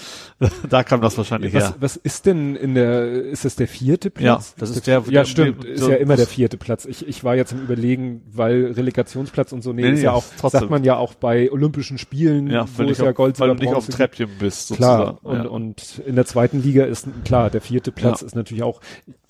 da 0.69 0.83
kam 0.85 1.01
das 1.01 1.17
wahrscheinlich 1.17 1.55
Was, 1.55 1.65
her. 1.71 1.75
was 1.81 1.97
ist 1.97 2.27
denn 2.27 2.55
in 2.57 2.75
der, 2.75 3.07
ist 3.25 3.47
das 3.47 3.57
der 3.57 3.67
vierte 3.69 4.11
Platz? 4.11 4.51
Ja, 4.51 4.55
das 4.61 4.71
ist 4.71 4.87
der- 4.87 5.03
Ja, 5.07 5.11
der- 5.11 5.25
stimmt, 5.25 5.65
der- 5.65 5.73
ist 5.73 5.89
ja 5.89 5.95
immer 5.97 6.17
der 6.17 6.27
vierte 6.27 6.59
Platz. 6.59 6.85
Ich, 6.85 7.07
ich 7.09 7.25
war 7.25 7.35
jetzt 7.35 7.53
im 7.53 7.63
Überlegen, 7.63 8.21
weil 8.31 8.73
Relegationsplatz 8.73 9.53
und 9.53 9.63
so, 9.63 9.73
nee, 9.73 9.83
Nee, 9.83 9.93
ist 9.93 10.03
ja 10.03 10.13
auch, 10.13 10.25
trotzdem. 10.39 10.61
sagt 10.61 10.71
man 10.71 10.85
ja 10.85 10.97
auch 10.97 11.15
bei 11.15 11.51
Olympischen 11.51 11.97
Spielen, 11.99 12.49
Ja, 12.51 12.67
wo 12.77 12.83
es 12.83 12.99
ja 12.99 13.13
Gold, 13.13 13.41
weil 13.41 13.49
du 13.49 13.55
nicht 13.55 13.73
auf 13.75 13.87
dem 13.87 13.95
Treppchen 13.95 14.29
bist, 14.39 14.75
Klar, 14.75 15.07
sozusagen. 15.23 15.27
und, 15.27 15.45
ja. 15.45 15.51
und 15.51 16.03
in 16.07 16.15
der 16.17 16.27
zweiten 16.27 16.63
Liga 16.63 16.85
ist 16.85 17.09
klar, 17.25 17.49
der 17.49 17.63
vierte 17.63 17.91
Platz 17.93 18.21
Ja. 18.21 18.27
ist 18.27 18.37
natürlich 18.37 18.63
auch, 18.63 18.81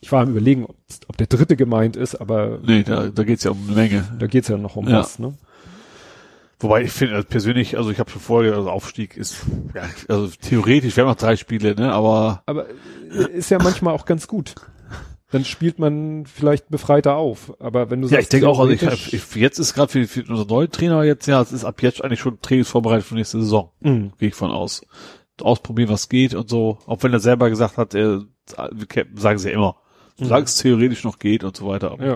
ich 0.00 0.10
war 0.12 0.22
am 0.22 0.30
überlegen, 0.30 0.64
ob, 0.66 0.76
ob 1.08 1.16
der 1.16 1.26
dritte 1.26 1.56
gemeint 1.56 1.96
ist, 1.96 2.14
aber 2.14 2.58
Nee, 2.62 2.82
da, 2.84 3.08
da 3.08 3.24
geht's 3.24 3.44
ja 3.44 3.50
um 3.50 3.58
eine 3.66 3.76
Menge. 3.76 4.04
da 4.18 4.26
geht's 4.26 4.48
ja 4.48 4.56
noch 4.56 4.76
um 4.76 4.88
Ja. 4.88 5.00
was, 5.00 5.18
ne? 5.18 5.34
Wobei 6.58 6.82
ich 6.82 6.92
finde 6.92 7.16
also 7.16 7.28
persönlich, 7.28 7.76
also 7.76 7.90
ich 7.90 7.98
habe 7.98 8.10
schon 8.10 8.20
vorher, 8.22 8.54
also 8.54 8.70
Aufstieg 8.70 9.16
ist, 9.16 9.36
ja, 9.74 9.82
also 10.08 10.28
theoretisch, 10.40 10.96
wir 10.96 11.02
haben 11.04 11.10
noch 11.10 11.16
drei 11.16 11.36
Spiele, 11.36 11.74
ne, 11.74 11.92
aber 11.92 12.42
Aber 12.46 12.66
äh, 12.70 13.30
ist 13.32 13.50
ja 13.50 13.58
manchmal 13.62 13.94
auch 13.94 14.06
ganz 14.06 14.26
gut. 14.26 14.54
Dann 15.32 15.44
spielt 15.44 15.78
man 15.80 16.24
vielleicht 16.24 16.68
befreiter 16.70 17.16
auf. 17.16 17.52
Aber 17.60 17.90
wenn 17.90 18.00
du 18.00 18.08
ja, 18.08 18.20
ich 18.20 18.28
denke 18.28 18.48
auch, 18.48 18.60
also 18.60 18.70
ich, 18.72 19.12
ich, 19.12 19.34
jetzt 19.34 19.58
ist 19.58 19.74
gerade 19.74 19.90
für, 19.90 20.06
für 20.06 20.20
unseren 20.20 20.46
neuen 20.46 20.70
Trainer 20.70 21.02
jetzt, 21.02 21.26
ja, 21.26 21.42
es 21.42 21.52
ist 21.52 21.64
ab 21.64 21.82
jetzt 21.82 22.02
eigentlich 22.02 22.20
schon 22.20 22.40
Trainingsvorbereitung 22.40 23.02
für 23.04 23.14
nächste 23.16 23.40
Saison, 23.40 23.70
Mhm. 23.80 24.12
gehe 24.18 24.28
ich 24.28 24.34
von 24.34 24.50
aus. 24.52 24.86
Ausprobieren, 25.42 25.90
was 25.90 26.08
geht 26.08 26.34
und 26.34 26.48
so, 26.48 26.78
auch 26.86 27.02
wenn 27.02 27.12
er 27.12 27.20
selber 27.20 27.50
gesagt 27.50 27.76
hat, 27.76 27.92
er, 27.94 28.22
sagen 29.16 29.38
sie 29.38 29.48
ja 29.50 29.54
immer, 29.54 29.76
solange 30.16 30.44
es 30.44 30.56
theoretisch 30.56 31.04
noch 31.04 31.18
geht 31.18 31.44
und 31.44 31.56
so 31.56 31.66
weiter. 31.68 31.92
Aber, 31.92 32.04
Ja. 32.06 32.14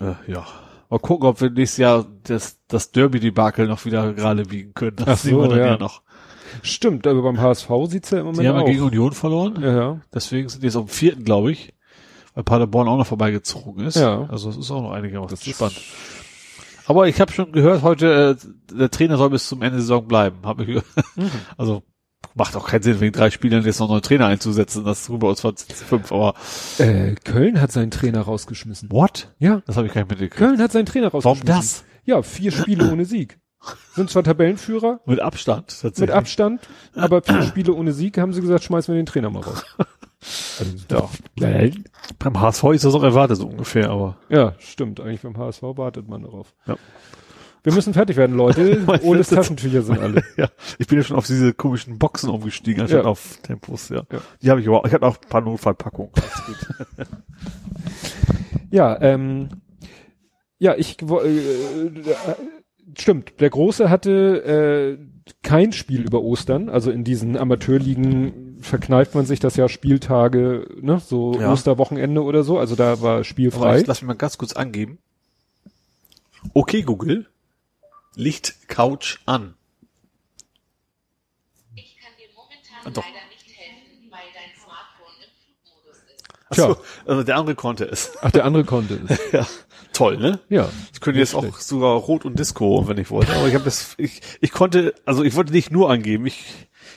äh, 0.00 0.14
ja. 0.32 0.46
Mal 0.90 0.98
gucken, 1.00 1.28
ob 1.28 1.40
wir 1.40 1.50
nächstes 1.50 1.78
Jahr 1.78 2.06
das, 2.24 2.58
das 2.66 2.92
Derby-Debakel 2.92 3.66
noch 3.68 3.84
wieder 3.84 4.14
gerade 4.14 4.44
biegen 4.44 4.72
können. 4.72 4.96
Das 4.96 5.06
Ach 5.08 5.16
sehen 5.18 5.34
so, 5.34 5.42
wir 5.42 5.48
dann 5.48 5.58
ja. 5.58 5.66
ja. 5.66 5.76
noch. 5.78 6.02
Stimmt, 6.62 7.06
aber 7.06 7.20
beim 7.22 7.38
HSV 7.40 7.68
sieht's 7.88 8.10
ja 8.10 8.18
im 8.20 8.24
Moment 8.24 8.42
Die 8.42 8.48
haben 8.48 8.58
ja 8.58 8.64
gegen 8.64 8.82
Union 8.82 9.12
verloren. 9.12 9.58
ja, 9.62 9.76
ja. 9.76 10.00
Deswegen 10.14 10.48
sind 10.48 10.62
die 10.62 10.66
jetzt 10.66 10.76
am 10.76 10.88
vierten, 10.88 11.24
glaube 11.24 11.52
ich, 11.52 11.74
weil 12.34 12.42
Paderborn 12.44 12.88
auch 12.88 12.96
noch 12.96 13.06
vorbeigezogen 13.06 13.84
ist. 13.84 13.96
Ja. 13.96 14.26
Also 14.30 14.48
es 14.48 14.56
ist 14.56 14.70
auch 14.70 14.80
noch 14.82 14.92
einigermaßen 14.92 15.36
Das 15.36 15.44
spannend. 15.54 15.78
Aber 16.86 17.06
ich 17.06 17.20
habe 17.20 17.30
schon 17.32 17.52
gehört, 17.52 17.82
heute 17.82 18.38
äh, 18.40 18.74
der 18.74 18.90
Trainer 18.90 19.18
soll 19.18 19.28
bis 19.28 19.46
zum 19.46 19.60
Ende 19.60 19.72
der 19.76 19.80
Saison 19.82 20.08
bleiben. 20.08 20.38
Hab 20.44 20.58
ich. 20.60 20.68
Mhm. 21.16 21.30
Also 21.58 21.82
macht 22.38 22.56
auch 22.56 22.66
keinen 22.68 22.82
Sinn, 22.82 23.00
wegen 23.00 23.12
drei 23.12 23.30
Spielern 23.30 23.64
jetzt 23.64 23.80
noch 23.80 23.90
einen 23.90 24.00
Trainer 24.02 24.26
einzusetzen. 24.26 24.84
Das 24.84 25.08
ist 25.08 25.18
bei 25.18 25.26
uns 25.28 25.44
war 25.44 25.52
fünf, 25.56 26.12
aber 26.12 26.34
Äh, 26.78 27.14
Köln 27.24 27.60
hat 27.60 27.72
seinen 27.72 27.90
Trainer 27.90 28.22
rausgeschmissen. 28.22 28.90
what? 28.90 29.34
Ja, 29.38 29.60
Das 29.66 29.76
habe 29.76 29.86
ich 29.88 29.92
gar 29.92 30.02
nicht 30.02 30.10
mitgekriegt. 30.10 30.36
Köln 30.36 30.60
hat 30.62 30.72
seinen 30.72 30.86
Trainer 30.86 31.12
Warum 31.12 31.20
rausgeschmissen. 31.24 31.46
das? 31.46 31.84
Ja, 32.04 32.22
vier 32.22 32.52
Spiele 32.52 32.90
ohne 32.90 33.04
Sieg. 33.04 33.38
Sind 33.94 34.08
zwar 34.08 34.22
Tabellenführer, 34.22 35.00
Mit 35.04 35.18
Abstand 35.20 35.66
tatsächlich. 35.66 35.98
mit 36.00 36.10
Abstand, 36.10 36.60
aber 36.94 37.22
vier 37.22 37.42
Spiele 37.42 37.72
ohne 37.74 37.92
Sieg 37.92 38.16
haben 38.16 38.32
sie 38.32 38.40
gesagt, 38.40 38.62
schmeißen 38.64 38.94
wir 38.94 39.00
den 39.02 39.06
Trainer 39.06 39.30
mal 39.30 39.42
raus. 39.42 39.64
Also, 40.60 41.10
Ja. 41.40 41.68
Beim 42.18 42.40
HSV 42.40 42.64
ist 42.74 42.84
das 42.84 42.94
auch 42.94 43.02
erwartet 43.02 43.36
so 43.36 43.46
ungefähr, 43.48 43.90
aber 43.90 44.16
ja, 44.28 44.54
stimmt. 44.58 45.00
Eigentlich 45.00 45.22
beim 45.22 45.36
HSV 45.36 45.62
wartet 45.62 46.08
man 46.08 46.22
darauf. 46.22 46.54
Ja. 46.66 46.76
Wir 47.64 47.72
müssen 47.74 47.92
fertig 47.94 48.16
werden, 48.16 48.36
Leute. 48.36 48.82
Oles 49.02 49.30
letztes- 49.30 49.36
Taschentücher 49.36 49.82
sind 49.82 49.98
alle. 50.00 50.22
ja, 50.36 50.48
ich 50.78 50.86
bin 50.86 50.98
ja 50.98 51.04
schon 51.04 51.16
auf 51.16 51.26
diese 51.26 51.52
komischen 51.52 51.98
Boxen 51.98 52.30
umgestiegen, 52.30 52.82
anstatt 52.82 53.04
Ja. 53.04 53.10
auf 53.10 53.38
Tempos, 53.42 53.88
ja. 53.88 54.02
Ja. 54.12 54.20
Die 54.42 54.50
habe 54.50 54.60
ich 54.60 54.68
aber, 54.68 54.82
ich 54.86 54.92
hatte 54.92 55.06
auch 55.06 55.16
ein 55.20 55.28
paar 55.28 55.40
Notfallpackungen. 55.40 56.12
Ja, 58.70 59.00
ähm, 59.00 59.48
ja, 60.58 60.74
ich, 60.76 61.00
äh, 61.00 61.38
äh, 61.38 61.94
stimmt. 62.98 63.40
Der 63.40 63.48
Große 63.48 63.88
hatte 63.88 64.98
äh, 65.00 65.32
kein 65.42 65.72
Spiel 65.72 66.02
über 66.02 66.20
Ostern. 66.22 66.68
Also 66.68 66.90
in 66.90 67.02
diesen 67.04 67.36
Amateurligen 67.36 68.58
verkneift 68.60 69.14
man 69.14 69.24
sich 69.24 69.40
das 69.40 69.56
ja 69.56 69.68
Spieltage, 69.68 70.66
ne, 70.80 71.00
so 71.00 71.38
Ja. 71.40 71.52
Osterwochenende 71.52 72.22
oder 72.22 72.42
so. 72.42 72.58
Also 72.58 72.74
da 72.76 73.00
war 73.00 73.12
aber 73.14 73.24
spielfrei. 73.24 73.80
ich, 73.80 73.86
lass 73.86 74.02
mich 74.02 74.08
mal 74.08 74.14
ganz 74.16 74.36
kurz 74.36 74.52
angeben. 74.52 74.98
Okay, 76.52 76.82
Google. 76.82 77.26
Licht 78.18 78.68
Couch 78.68 79.18
an. 79.26 79.54
Ich 81.76 81.96
kann 82.00 82.10
dir 82.18 82.26
momentan 82.34 82.84
Ah, 82.84 82.90
doch. 82.90 83.04
leider 83.04 83.26
nicht 83.30 83.46
helfen, 83.56 84.10
weil 84.10 84.18
dein 84.34 84.50
Smartphone 84.60 85.14
im 85.22 85.30
Flugmodus 85.38 85.98
ist. 86.12 86.24
Achso, 86.50 86.74
Tja. 86.74 86.84
also 87.06 87.22
der 87.22 87.36
andere 87.36 87.54
konnte 87.54 87.84
es. 87.84 88.12
Ach, 88.20 88.32
der 88.32 88.44
andere 88.44 88.64
konnte 88.64 89.00
es. 89.08 89.20
ja. 89.32 89.46
Toll, 89.92 90.16
ne? 90.18 90.40
Ja. 90.48 90.68
Ich 90.92 91.00
könnte 91.00 91.20
jetzt 91.20 91.34
auch 91.36 91.58
sogar 91.58 91.94
Rot 91.94 92.24
und 92.24 92.38
Disco, 92.40 92.88
wenn 92.88 92.98
ich 92.98 93.10
wollte. 93.10 93.32
Aber 93.34 93.46
ich 93.46 93.54
habe 93.54 93.64
das, 93.64 93.94
ich, 93.98 94.20
ich 94.40 94.50
konnte, 94.50 94.94
also 95.06 95.22
ich 95.22 95.36
wollte 95.36 95.52
nicht 95.52 95.70
nur 95.70 95.88
angeben, 95.88 96.26
ich 96.26 96.44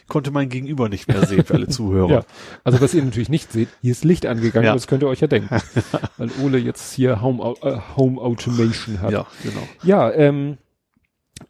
konnte 0.08 0.32
mein 0.32 0.50
Gegenüber 0.50 0.90
nicht 0.90 1.08
mehr 1.08 1.26
sehen 1.28 1.46
für 1.46 1.54
alle 1.54 1.68
Zuhörer. 1.70 2.10
Ja, 2.12 2.26
also 2.64 2.82
was 2.82 2.96
ihr 2.96 3.04
natürlich 3.04 3.30
nicht 3.30 3.52
seht, 3.52 3.70
hier 3.84 3.92
ist 3.92 4.04
Licht 4.04 4.26
angegangen, 4.26 4.66
Ja. 4.66 4.74
das 4.74 4.88
könnt 4.88 5.04
ihr 5.04 5.08
euch 5.08 5.20
ja 5.22 5.28
denken. 5.28 5.50
Weil 6.18 6.32
Ole 6.44 6.58
jetzt 6.58 6.94
hier 6.94 7.22
Home, 7.22 7.54
äh, 7.62 7.78
Home 7.96 8.20
Automation 8.20 9.02
hat. 9.02 9.12
ja 9.12 9.28
genau. 9.44 9.68
Ja, 9.84 10.12
ähm, 10.12 10.58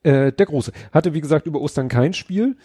äh, 0.03 0.31
der 0.31 0.45
Große 0.45 0.71
hatte, 0.91 1.13
wie 1.13 1.21
gesagt, 1.21 1.45
über 1.47 1.61
Ostern 1.61 1.89
kein 1.89 2.13
Spiel. 2.13 2.55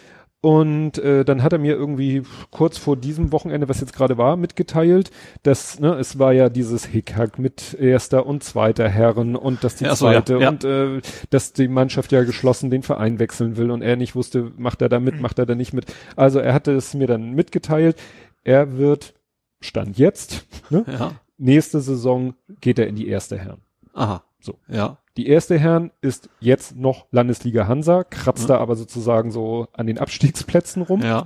Und 0.43 0.99
äh, 0.99 1.25
dann 1.25 1.43
hat 1.43 1.55
er 1.55 1.59
mir 1.59 1.75
irgendwie 1.75 2.23
kurz 2.51 2.79
vor 2.79 2.97
diesem 2.97 3.33
Wochenende, 3.33 3.69
was 3.69 3.81
jetzt 3.81 3.95
gerade 3.95 4.17
war, 4.17 4.37
mitgeteilt, 4.37 5.11
dass, 5.43 5.81
ne, 5.81 5.95
es 5.95 6.19
war 6.19 6.33
ja 6.35 6.51
dieses 6.51 6.85
Hickhack 6.85 7.39
mit 7.39 7.75
erster 7.75 8.27
und 8.27 8.45
zweiter 8.45 8.89
Herren 8.89 9.35
und 9.35 9.65
dass 9.65 9.77
die 9.77 9.87
Ach 9.87 9.97
so, 9.97 10.07
ja, 10.07 10.25
zweite 10.25 10.39
ja. 10.39 10.49
und 10.51 10.63
äh, 10.63 11.01
dass 11.31 11.53
die 11.53 11.67
Mannschaft 11.69 12.13
ja 12.13 12.23
geschlossen 12.23 12.71
den 12.71 12.83
Verein 12.83 13.19
wechseln 13.19 13.57
will 13.57 13.71
und 13.73 13.83
er 13.83 13.97
nicht 13.97 14.15
wusste, 14.15 14.53
macht 14.57 14.83
er 14.83 14.89
da 14.89 15.01
mit, 15.01 15.21
macht 15.21 15.39
er 15.41 15.47
da 15.47 15.55
nicht 15.57 15.73
mit. 15.73 15.87
Also 16.15 16.39
er 16.39 16.53
hatte 16.55 16.73
es 16.73 16.95
mir 16.95 17.07
dann 17.09 17.33
mitgeteilt. 17.33 17.97
Er 18.45 18.77
wird, 18.77 19.15
Stand 19.61 19.99
jetzt, 19.99 20.47
ne, 20.71 20.85
Ja. 20.87 21.13
nächste 21.39 21.81
Saison 21.81 22.35
geht 22.61 22.79
er 22.79 22.87
in 22.87 22.95
die 22.95 23.09
erste 23.09 23.37
Herren. 23.39 23.63
Aha. 23.95 24.23
So. 24.47 24.59
Ja. 24.69 24.97
Die 25.19 25.27
erste 25.29 25.59
Herren 25.59 25.91
ist 26.01 26.31
jetzt 26.41 26.77
noch 26.77 27.07
Landesliga 27.11 27.67
Hansa, 27.67 28.05
kratzt 28.05 28.45
Mhm. 28.45 28.49
da 28.49 28.59
aber 28.59 28.77
sozusagen 28.77 29.31
so 29.31 29.67
an 29.75 29.87
den 29.87 29.99
Abstiegsplätzen 29.99 30.83
rum. 30.83 31.03
Ja. 31.03 31.25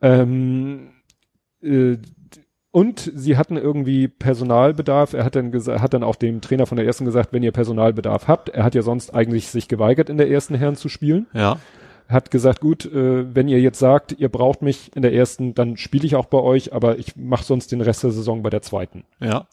Ähm, 0.00 0.90
äh, 1.62 1.96
und 2.70 3.10
sie 3.14 3.36
hatten 3.36 3.56
irgendwie 3.56 4.08
Personalbedarf. 4.08 5.14
Er 5.14 5.24
hat 5.24 5.34
dann 5.34 5.50
gesagt, 5.50 5.80
hat 5.80 5.94
dann 5.94 6.04
auch 6.04 6.16
dem 6.16 6.40
Trainer 6.40 6.66
von 6.66 6.76
der 6.76 6.86
ersten 6.86 7.04
gesagt, 7.04 7.32
wenn 7.32 7.42
ihr 7.42 7.50
Personalbedarf 7.52 8.28
habt, 8.28 8.50
er 8.50 8.62
hat 8.62 8.74
ja 8.74 8.82
sonst 8.82 9.14
eigentlich 9.14 9.48
sich 9.48 9.68
geweigert, 9.68 10.10
in 10.10 10.18
der 10.18 10.30
ersten 10.30 10.54
Herren 10.54 10.76
zu 10.76 10.88
spielen. 10.88 11.26
Ja. 11.32 11.56
Hat 12.08 12.30
gesagt, 12.30 12.60
gut, 12.60 12.84
äh, 12.86 13.34
wenn 13.34 13.48
ihr 13.48 13.60
jetzt 13.60 13.78
sagt, 13.78 14.12
ihr 14.18 14.28
braucht 14.28 14.62
mich 14.62 14.94
in 14.94 15.02
der 15.02 15.12
ersten, 15.12 15.54
dann 15.54 15.76
spiele 15.76 16.06
ich 16.06 16.14
auch 16.14 16.26
bei 16.26 16.38
euch, 16.38 16.72
aber 16.72 16.98
ich 16.98 17.16
mache 17.16 17.44
sonst 17.44 17.72
den 17.72 17.80
Rest 17.80 18.02
der 18.04 18.10
Saison 18.12 18.42
bei 18.42 18.50
der 18.50 18.62
zweiten. 18.62 19.04
Ja. 19.20 19.46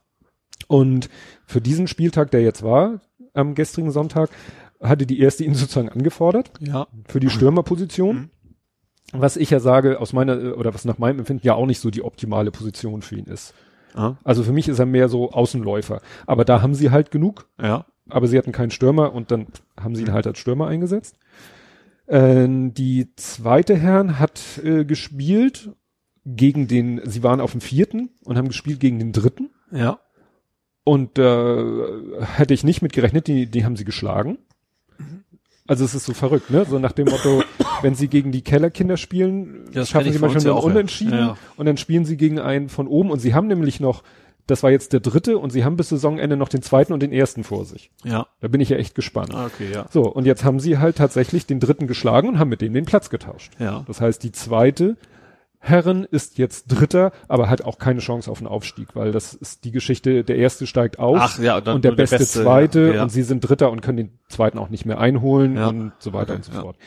Und 0.68 1.10
für 1.46 1.62
diesen 1.62 1.88
Spieltag, 1.88 2.32
der 2.32 2.42
jetzt 2.42 2.64
war, 2.64 3.02
am 3.34 3.56
gestrigen 3.56 3.92
Sonntag, 3.92 4.30
hatte 4.82 5.06
die 5.06 5.20
erste 5.20 5.44
ihn 5.44 5.54
sozusagen 5.56 5.90
angefordert 5.90 6.52
Ja. 6.60 6.88
für 7.08 7.20
die 7.20 7.30
Stürmerposition. 7.30 8.30
Was 9.14 9.38
ich 9.38 9.50
ja 9.52 9.60
sage, 9.60 10.00
aus 10.00 10.14
meiner, 10.14 10.42
äh, 10.42 10.52
oder 10.52 10.74
was 10.74 10.84
nach 10.86 10.98
meinem 10.98 11.20
Empfinden 11.20 11.46
ja 11.46 11.54
auch 11.54 11.66
nicht 11.68 11.80
so 11.80 11.90
die 11.92 12.02
optimale 12.04 12.52
Position 12.52 13.02
für 13.02 13.16
ihn 13.16 13.26
ist. 13.26 13.54
Ja. 13.96 14.18
Also 14.24 14.44
für 14.44 14.52
mich 14.52 14.68
ist 14.68 14.80
er 14.80 14.86
mehr 14.86 15.08
so 15.10 15.32
Außenläufer. 15.32 16.02
Aber 16.26 16.44
da 16.44 16.62
haben 16.62 16.74
sie 16.76 16.92
halt 16.92 17.12
genug, 17.12 17.48
Ja. 17.62 17.86
aber 18.10 18.28
sie 18.28 18.38
hatten 18.38 18.52
keinen 18.52 18.72
Stürmer 18.72 19.14
und 19.14 19.32
dann 19.32 19.48
haben 19.80 19.96
sie 19.96 20.02
ihn 20.04 20.12
halt 20.12 20.28
als 20.28 20.40
Stürmer 20.40 20.68
eingesetzt. 20.68 21.18
Ähm, 22.08 22.74
die 22.74 23.14
zweite 23.16 23.76
Herren 23.76 24.20
hat 24.20 24.60
äh, 24.64 24.86
gespielt 24.86 25.72
gegen 26.26 26.68
den, 26.68 27.02
sie 27.06 27.24
waren 27.24 27.40
auf 27.42 27.52
dem 27.52 27.62
vierten 27.62 28.10
und 28.26 28.38
haben 28.38 28.48
gespielt 28.48 28.80
gegen 28.80 29.00
den 29.00 29.12
dritten. 29.12 29.52
Ja. 29.72 30.00
Und 30.86 31.18
äh, 31.20 31.64
hätte 32.38 32.54
ich 32.54 32.64
nicht 32.64 32.82
mit 32.82 32.94
gerechnet, 32.94 33.28
die, 33.28 33.48
die 33.48 33.66
haben 33.66 33.76
sie 33.76 33.84
geschlagen. 33.86 34.38
Also 35.68 35.84
es 35.84 35.96
ist 35.96 36.06
so 36.06 36.14
verrückt, 36.14 36.52
ne? 36.52 36.64
So 36.70 36.78
nach 36.78 36.92
dem 36.92 37.08
Motto, 37.08 37.44
wenn 37.82 37.96
sie 37.96 38.08
gegen 38.08 38.32
die 38.32 38.44
Kellerkinder 38.44 38.98
spielen, 38.98 39.66
Ja, 39.74 39.84
schaffen 39.84 40.14
sie 40.14 40.20
manchmal 40.20 40.44
nur. 40.44 40.64
Unentschieden 40.64 41.14
Ja, 41.14 41.20
ja. 41.20 41.38
und 41.58 41.66
dann 41.66 41.78
spielen 41.78 42.06
sie 42.06 42.18
gegen 42.18 42.40
einen 42.40 42.70
von 42.70 42.88
oben 42.88 43.10
und 43.10 43.18
sie 43.20 43.34
haben 43.34 43.48
nämlich 43.48 43.80
noch, 43.80 44.04
das 44.46 44.62
war 44.62 44.70
jetzt 44.70 44.94
der 44.94 45.00
dritte 45.00 45.40
und 45.40 45.50
sie 45.52 45.66
haben 45.66 45.76
bis 45.76 45.90
Saisonende 45.90 46.38
noch 46.38 46.50
den 46.50 46.62
zweiten 46.62 46.94
und 46.94 47.02
den 47.02 47.12
ersten 47.12 47.44
vor 47.44 47.66
sich. 47.66 47.90
Ja. 48.04 48.28
Da 48.42 48.48
bin 48.48 48.62
ich 48.62 48.70
ja 48.70 48.78
echt 48.78 48.94
gespannt. 48.94 49.34
Ah, 49.34 49.48
Okay, 49.48 49.72
ja. 49.74 49.88
So, 49.90 50.04
und 50.04 50.26
jetzt 50.28 50.44
haben 50.44 50.60
sie 50.60 50.78
halt 50.78 50.98
tatsächlich 50.98 51.48
den 51.48 51.60
dritten 51.60 51.88
geschlagen 51.88 52.28
und 52.30 52.38
haben 52.38 52.50
mit 52.50 52.62
dem 52.62 52.74
den 52.74 52.86
Platz 52.86 53.10
getauscht. 53.10 53.52
Ja. 53.58 53.84
Das 53.88 54.02
heißt, 54.02 54.22
die 54.22 54.32
zweite 54.34 54.98
Herren 55.68 56.04
ist 56.04 56.38
jetzt 56.38 56.68
Dritter, 56.68 57.12
aber 57.28 57.50
hat 57.50 57.64
auch 57.64 57.80
keine 57.80 58.00
Chance 58.00 58.30
auf 58.30 58.38
einen 58.38 58.48
Aufstieg, 58.48 58.96
weil 58.96 59.12
das 59.12 59.34
ist 59.34 59.64
die 59.66 59.72
Geschichte, 59.72 60.24
der 60.24 60.36
erste 60.38 60.68
steigt 60.68 61.00
auf 61.00 61.18
Ach, 61.20 61.40
ja, 61.40 61.58
und 61.58 61.68
und 61.68 61.84
der 61.84 61.92
nur 61.92 61.96
der 61.98 62.04
beste, 62.04 62.18
Beste, 62.20 62.44
Zweite 62.44 62.94
ja, 62.96 63.04
und 63.04 63.10
sie 63.10 63.24
sind 63.24 63.42
Dritter 63.42 63.72
und 63.72 63.82
können 63.82 63.98
den 63.98 64.20
Zweiten 64.30 64.60
auch 64.60 64.70
nicht 64.70 64.86
mehr 64.86 65.00
einholen 65.00 65.56
Ja. 65.56 65.68
und 65.68 65.94
so 66.00 66.14
weiter 66.14 66.34
Okay, 66.34 66.38
und 66.38 66.46
so 66.46 66.52
ja. 66.54 66.62
fort. 66.62 66.78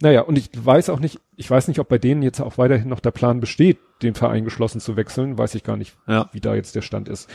Naja, 0.00 0.20
und 0.22 0.36
ich 0.38 0.50
weiß 0.54 0.90
auch 0.90 1.00
nicht, 1.00 1.20
ich 1.36 1.50
weiß 1.50 1.68
nicht, 1.68 1.78
ob 1.80 1.88
bei 1.88 1.98
denen 1.98 2.22
jetzt 2.22 2.40
auch 2.40 2.58
weiterhin 2.58 2.88
noch 2.88 3.00
der 3.00 3.10
Plan 3.10 3.40
besteht, 3.40 3.78
den 4.02 4.14
Verein 4.14 4.44
geschlossen 4.44 4.80
zu 4.80 4.96
wechseln, 4.96 5.38
weiß 5.38 5.54
ich 5.54 5.64
gar 5.64 5.76
nicht, 5.76 5.96
wie 6.32 6.40
da 6.40 6.54
jetzt 6.54 6.74
der 6.76 6.82
Stand 6.82 7.08
ist. 7.08 7.28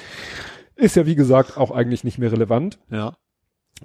Ist 0.76 0.95
ja, 0.95 1.06
wie 1.06 1.16
gesagt, 1.16 1.58
auch 1.58 1.72
eigentlich 1.72 2.03
nicht 2.03 2.20
mehr 2.20 2.32
relevant. 2.32 2.80
Ja. 2.90 3.16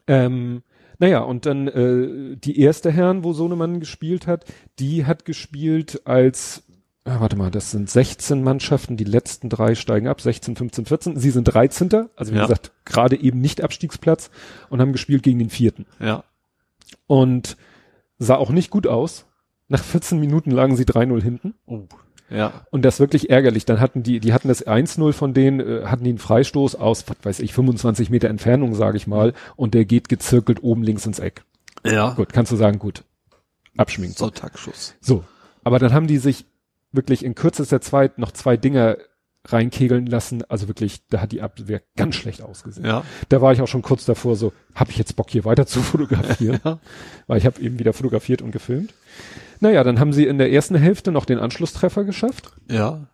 Ähm, 0.07 0.63
naja, 0.99 1.21
und 1.21 1.47
dann 1.47 1.69
äh, 1.69 2.37
die 2.37 2.61
erste 2.61 2.91
Herren, 2.91 3.25
wo 3.25 3.33
Sohnemann 3.33 3.81
gespielt 3.81 4.27
hat, 4.27 4.45
die 4.79 5.07
hat 5.07 5.25
gespielt 5.25 6.03
als, 6.07 6.65
ah, 7.09 7.21
warte 7.21 7.37
mal, 7.37 7.51
das 7.51 7.71
sind 7.71 7.89
16 7.91 8.43
Mannschaften, 8.43 8.97
die 8.97 9.05
letzten 9.05 9.49
drei 9.49 9.75
steigen 9.75 10.09
ab, 10.09 10.21
16, 10.21 10.57
15, 10.57 10.87
14. 10.87 11.17
Sie 11.19 11.31
sind 11.31 11.45
13. 11.45 12.09
Also 12.17 12.33
wie 12.33 12.37
Ja. 12.37 12.43
gesagt, 12.43 12.73
gerade 12.85 13.21
eben 13.21 13.41
nicht 13.41 13.63
Abstiegsplatz 13.63 14.31
und 14.71 14.81
haben 14.81 14.93
gespielt 14.93 15.23
gegen 15.23 15.39
den 15.39 15.51
vierten. 15.51 15.87
Ja. 16.01 16.25
Und 17.07 17.57
sah 18.19 18.37
auch 18.37 18.51
nicht 18.51 18.71
gut 18.71 18.87
aus. 18.87 19.27
Nach 19.69 19.83
14 19.83 20.19
Minuten 20.19 20.51
lagen 20.51 20.77
sie 20.77 20.85
3-0 20.85 21.23
hinten. 21.23 21.55
Oh. 21.67 21.83
Ja. 22.31 22.67
Und 22.71 22.85
das 22.85 23.01
wirklich 23.01 23.31
ärgerlich. 23.31 23.65
Dann 23.65 23.81
hatten 23.81 24.03
die, 24.03 24.21
die 24.21 24.33
hatten 24.33 24.49
das 24.49 24.67
1-0 24.67 25.13
von 25.13 25.35
denen, 25.35 25.61
äh, 25.61 25.85
hatten 25.87 26.05
die 26.05 26.11
einen 26.11 26.19
Freistoß 26.19 26.75
aus, 26.75 27.05
was 27.09 27.17
weiß 27.23 27.41
ich, 27.41 27.55
25 27.55 28.11
Meter 28.11 28.29
Entfernung, 28.29 28.75
sage 28.75 28.97
ich 28.99 29.07
mal, 29.07 29.33
und 29.57 29.75
der 29.75 29.85
geht 29.85 30.09
gezirkelt 30.09 30.63
oben 30.63 30.83
links 30.83 31.07
ins 31.07 31.19
Eck. 31.19 31.43
Ja. 31.85 32.11
Gut, 32.15 32.33
kannst 32.33 32.53
du 32.53 32.57
sagen, 32.57 32.79
gut. 32.79 33.05
Abschminken. 33.77 34.17
Sonntagsschuss. 34.17 34.95
So. 35.01 35.25
Aber 35.65 35.79
dann 35.79 35.93
haben 35.93 36.07
die 36.07 36.19
sich 36.19 36.45
wirklich 36.93 37.25
in 37.25 37.35
kürzester 37.35 37.81
Zeit 37.81 38.19
noch 38.19 38.33
zwei 38.33 38.57
Dinger 38.57 38.97
reinkegeln 39.47 40.07
lassen. 40.07 40.43
Also 40.49 40.69
wirklich, 40.69 41.07
da 41.09 41.21
hat 41.21 41.33
die 41.33 41.41
Abwehr 41.43 41.81
ganz 41.97 42.17
schlecht 42.17 42.43
ausgesehen. 42.43 42.87
Ja. 42.87 43.05
Da 43.29 43.41
war 43.41 43.53
ich 43.53 43.63
auch 43.63 43.69
schon 43.69 43.83
kurz 43.83 44.05
davor 44.05 44.37
so, 44.37 44.53
habe 44.75 44.91
ich 44.91 44.99
jetzt 44.99 45.17
Bock 45.17 45.31
hier 45.31 45.45
weiter 45.45 45.67
zu 45.67 45.81
fotografieren? 45.83 46.61
Ja. 46.65 46.79
Weil 47.27 47.39
ich 47.39 47.47
habe 47.47 47.61
eben 47.61 47.79
wieder 47.79 47.93
fotografiert 47.93 48.43
und 48.43 48.51
gefilmt. 48.51 48.93
Naja, 49.61 49.85
dann 49.85 50.01
haben 50.01 50.13
sie 50.13 50.27
in 50.27 50.39
der 50.39 50.53
ersten 50.53 50.75
Hälfte 50.77 51.13
noch 51.13 51.25
den 51.25 51.39
Anschlusstreffer 51.39 52.05
geschafft 52.05 52.53
Ja. 52.71 53.09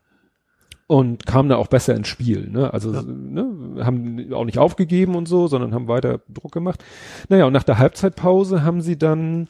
und 0.86 1.24
kamen 1.26 1.48
da 1.48 1.56
auch 1.56 1.68
besser 1.68 1.94
ins 1.94 2.08
Spiel. 2.08 2.48
Ne? 2.50 2.72
Also 2.72 2.92
Ja. 2.92 3.02
ne, 3.02 3.84
haben 3.84 4.32
auch 4.32 4.44
nicht 4.44 4.58
aufgegeben 4.58 5.14
und 5.14 5.26
so, 5.26 5.46
sondern 5.46 5.72
haben 5.74 5.88
weiter 5.88 6.20
Druck 6.28 6.52
gemacht. 6.52 6.82
Naja, 7.28 7.46
und 7.46 7.52
nach 7.52 7.62
der 7.64 7.78
Halbzeitpause 7.78 8.62
haben 8.64 8.80
sie 8.80 8.98
dann 8.98 9.48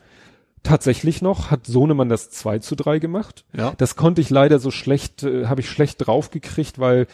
tatsächlich 0.64 1.22
noch, 1.22 1.50
hat 1.52 1.66
Sohnemann 1.66 2.08
das 2.08 2.30
2 2.30 2.58
zu 2.58 2.74
3 2.74 2.98
gemacht. 2.98 3.44
Ja. 3.56 3.74
Das 3.76 3.94
konnte 3.94 4.20
ich 4.20 4.30
leider 4.30 4.58
so 4.58 4.72
schlecht, 4.72 5.22
äh, 5.22 5.46
habe 5.46 5.60
ich 5.60 5.70
schlecht 5.70 6.06
draufgekriegt, 6.06 6.80
weil 6.80 7.06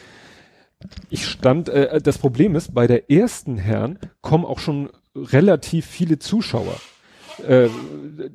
ich 1.10 1.26
stand, 1.26 1.68
äh, 1.68 2.00
das 2.00 2.18
Problem 2.18 2.56
ist, 2.56 2.74
bei 2.74 2.86
der 2.86 3.10
ersten 3.10 3.58
Herren 3.58 3.98
kommen 4.22 4.46
auch 4.46 4.58
schon 4.58 4.88
relativ 5.14 5.86
viele 5.86 6.18
Zuschauer. 6.18 6.80
Äh, 7.46 7.68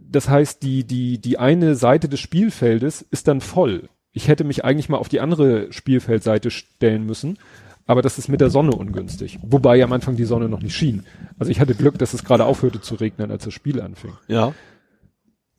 das 0.09 0.29
heißt, 0.29 0.61
die, 0.63 0.83
die, 0.83 1.19
die 1.19 1.39
eine 1.39 1.75
Seite 1.75 2.09
des 2.09 2.19
Spielfeldes 2.19 3.01
ist 3.09 3.27
dann 3.27 3.41
voll. 3.41 3.89
Ich 4.11 4.27
hätte 4.27 4.43
mich 4.43 4.63
eigentlich 4.63 4.89
mal 4.89 4.97
auf 4.97 5.09
die 5.09 5.19
andere 5.19 5.71
Spielfeldseite 5.71 6.51
stellen 6.51 7.05
müssen, 7.05 7.37
aber 7.85 8.01
das 8.01 8.17
ist 8.17 8.29
mit 8.29 8.41
der 8.41 8.49
Sonne 8.49 8.71
ungünstig. 8.71 9.39
Wobei 9.43 9.83
am 9.83 9.91
Anfang 9.91 10.15
die 10.15 10.25
Sonne 10.25 10.49
noch 10.49 10.61
nicht 10.61 10.75
schien. 10.75 11.05
Also 11.37 11.51
ich 11.51 11.59
hatte 11.59 11.75
Glück, 11.75 11.99
dass 11.99 12.13
es 12.13 12.23
gerade 12.23 12.45
aufhörte 12.45 12.81
zu 12.81 12.95
regnen, 12.95 13.29
als 13.29 13.43
das 13.43 13.53
Spiel 13.53 13.81
anfing. 13.81 14.13
Ja. 14.27 14.53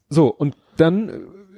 So, 0.08 0.28
und 0.28 0.56
dann 0.76 1.08
äh, 1.08 1.12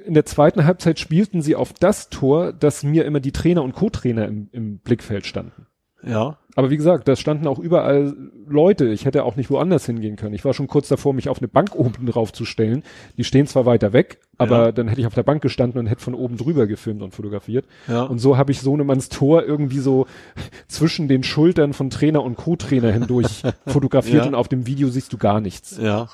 in 0.05 0.13
der 0.13 0.25
zweiten 0.25 0.65
Halbzeit 0.65 0.99
spielten 0.99 1.41
sie 1.41 1.55
auf 1.55 1.73
das 1.73 2.09
Tor, 2.09 2.53
dass 2.53 2.83
mir 2.83 3.05
immer 3.05 3.19
die 3.19 3.31
Trainer 3.31 3.63
und 3.63 3.73
Co-Trainer 3.73 4.27
im, 4.27 4.49
im 4.51 4.77
Blickfeld 4.79 5.25
standen. 5.25 5.67
Ja. 6.01 6.37
Aber 6.55 6.69
wie 6.69 6.77
gesagt, 6.77 7.07
da 7.09 7.15
standen 7.17 7.45
auch 7.45 7.59
überall 7.59 8.15
Leute. 8.47 8.87
Ich 8.87 9.03
hätte 9.05 9.23
auch 9.25 9.35
nicht 9.35 9.49
woanders 9.49 9.85
hingehen 9.85 10.15
können. 10.15 10.33
Ich 10.33 10.45
war 10.45 10.53
schon 10.53 10.67
kurz 10.67 10.87
davor, 10.87 11.13
mich 11.13 11.27
auf 11.27 11.39
eine 11.39 11.49
Bank 11.49 11.75
oben 11.75 12.05
drauf 12.05 12.31
zu 12.31 12.45
stellen. 12.45 12.83
Die 13.17 13.25
stehen 13.25 13.47
zwar 13.47 13.65
weiter 13.65 13.91
weg, 13.91 14.19
aber 14.37 14.67
Ja. 14.67 14.71
dann 14.71 14.87
hätte 14.87 15.01
ich 15.01 15.07
auf 15.07 15.13
der 15.13 15.23
Bank 15.23 15.41
gestanden 15.41 15.77
und 15.79 15.87
hätte 15.87 16.01
von 16.01 16.13
oben 16.15 16.37
drüber 16.37 16.67
gefilmt 16.67 17.01
und 17.01 17.13
fotografiert. 17.13 17.65
Ja. 17.89 18.03
Und 18.03 18.19
so 18.19 18.37
habe 18.37 18.51
ich 18.53 18.61
Sohnemanns 18.61 19.09
Tor 19.09 19.43
irgendwie 19.43 19.79
so 19.79 20.07
zwischen 20.69 21.09
den 21.09 21.23
Schultern 21.23 21.73
von 21.73 21.89
Trainer 21.89 22.23
und 22.23 22.35
Co-Trainer 22.37 22.91
hindurch 22.93 23.43
fotografiert 23.67 24.23
Ja. 24.23 24.27
und 24.29 24.35
auf 24.35 24.47
dem 24.47 24.65
Video 24.65 24.87
siehst 24.87 25.11
du 25.11 25.17
gar 25.17 25.41
nichts. 25.41 25.77
Ja. 25.81 26.07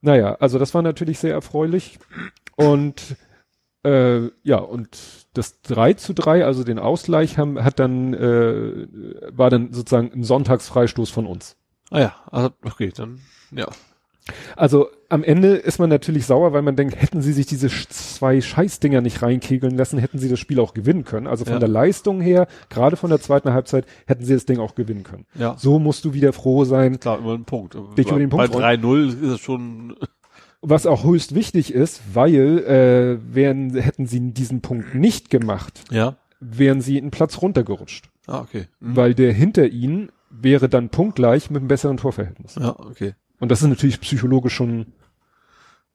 Naja, 0.00 0.36
also 0.40 0.58
das 0.58 0.74
war 0.74 0.82
natürlich 0.82 1.18
sehr 1.18 1.32
erfreulich. 1.32 1.98
Und 2.56 3.16
äh, 3.84 4.30
ja, 4.42 4.58
und 4.58 5.26
das 5.34 5.60
3 5.62 5.94
zu 5.94 6.12
3, 6.12 6.44
also 6.44 6.64
den 6.64 6.78
Ausgleich, 6.78 7.38
haben, 7.38 7.62
hat 7.62 7.78
dann, 7.78 8.14
äh, 8.14 8.86
war 9.30 9.50
dann 9.50 9.72
sozusagen 9.72 10.12
ein 10.12 10.24
Sonntagsfreistoß 10.24 11.10
von 11.10 11.26
uns. 11.26 11.56
Ah 11.90 12.00
ja, 12.00 12.14
also, 12.30 12.50
okay, 12.64 12.92
dann, 12.94 13.20
ja. 13.52 13.68
Also 14.56 14.88
am 15.08 15.22
Ende 15.22 15.54
ist 15.56 15.78
man 15.78 15.88
natürlich 15.88 16.26
sauer, 16.26 16.52
weil 16.52 16.62
man 16.62 16.74
denkt, 16.76 17.00
hätten 17.00 17.22
sie 17.22 17.32
sich 17.32 17.46
diese 17.46 17.68
zwei 17.68 18.40
Scheißdinger 18.40 19.00
nicht 19.00 19.22
reinkegeln 19.22 19.76
lassen, 19.76 19.98
hätten 19.98 20.18
sie 20.18 20.28
das 20.28 20.40
Spiel 20.40 20.58
auch 20.58 20.74
gewinnen 20.74 21.04
können. 21.04 21.26
Also 21.26 21.44
von 21.44 21.54
Ja. 21.54 21.58
der 21.60 21.68
Leistung 21.68 22.20
her, 22.20 22.48
gerade 22.68 22.96
von 22.96 23.10
der 23.10 23.20
zweiten 23.20 23.52
Halbzeit, 23.52 23.86
hätten 24.06 24.24
sie 24.24 24.34
das 24.34 24.46
Ding 24.46 24.58
auch 24.58 24.74
gewinnen 24.74 25.04
können. 25.04 25.26
Ja. 25.34 25.54
So 25.58 25.78
musst 25.78 26.04
du 26.04 26.12
wieder 26.12 26.32
froh 26.32 26.64
sein, 26.64 26.98
Klar, 26.98 27.18
immer 27.18 27.34
ein 27.34 27.44
Punkt. 27.44 27.76
Dich 27.96 28.08
über 28.08 28.18
den 28.18 28.30
Punkt 28.30 28.52
Bei 28.52 28.74
3-0 28.74 29.08
ist 29.08 29.22
es 29.22 29.40
schon, 29.40 29.94
Was 30.62 30.86
auch 30.86 31.04
höchst 31.04 31.34
wichtig 31.34 31.72
ist, 31.72 32.00
weil 32.14 32.58
äh, 32.64 33.18
wären, 33.34 33.74
hätten 33.74 34.06
sie 34.06 34.32
diesen 34.32 34.62
Punkt 34.62 34.94
nicht 34.94 35.30
gemacht, 35.30 35.84
ja. 35.92 36.16
wären 36.40 36.80
sie 36.80 36.98
einen 37.00 37.12
Platz 37.12 37.40
runtergerutscht. 37.40 38.08
Ah, 38.26 38.40
okay. 38.40 38.66
Mhm. 38.80 38.96
Weil 38.96 39.14
der 39.14 39.32
hinter 39.32 39.68
ihnen 39.68 40.10
wäre 40.30 40.68
dann 40.68 40.88
punktgleich 40.88 41.50
mit 41.50 41.60
einem 41.60 41.68
besseren 41.68 41.98
Torverhältnis. 41.98 42.56
Ja, 42.56 42.70
okay. 42.80 43.14
Und 43.40 43.50
das 43.50 43.62
ist 43.62 43.68
natürlich 43.68 44.00
psychologisch 44.00 44.54
schon, 44.54 44.86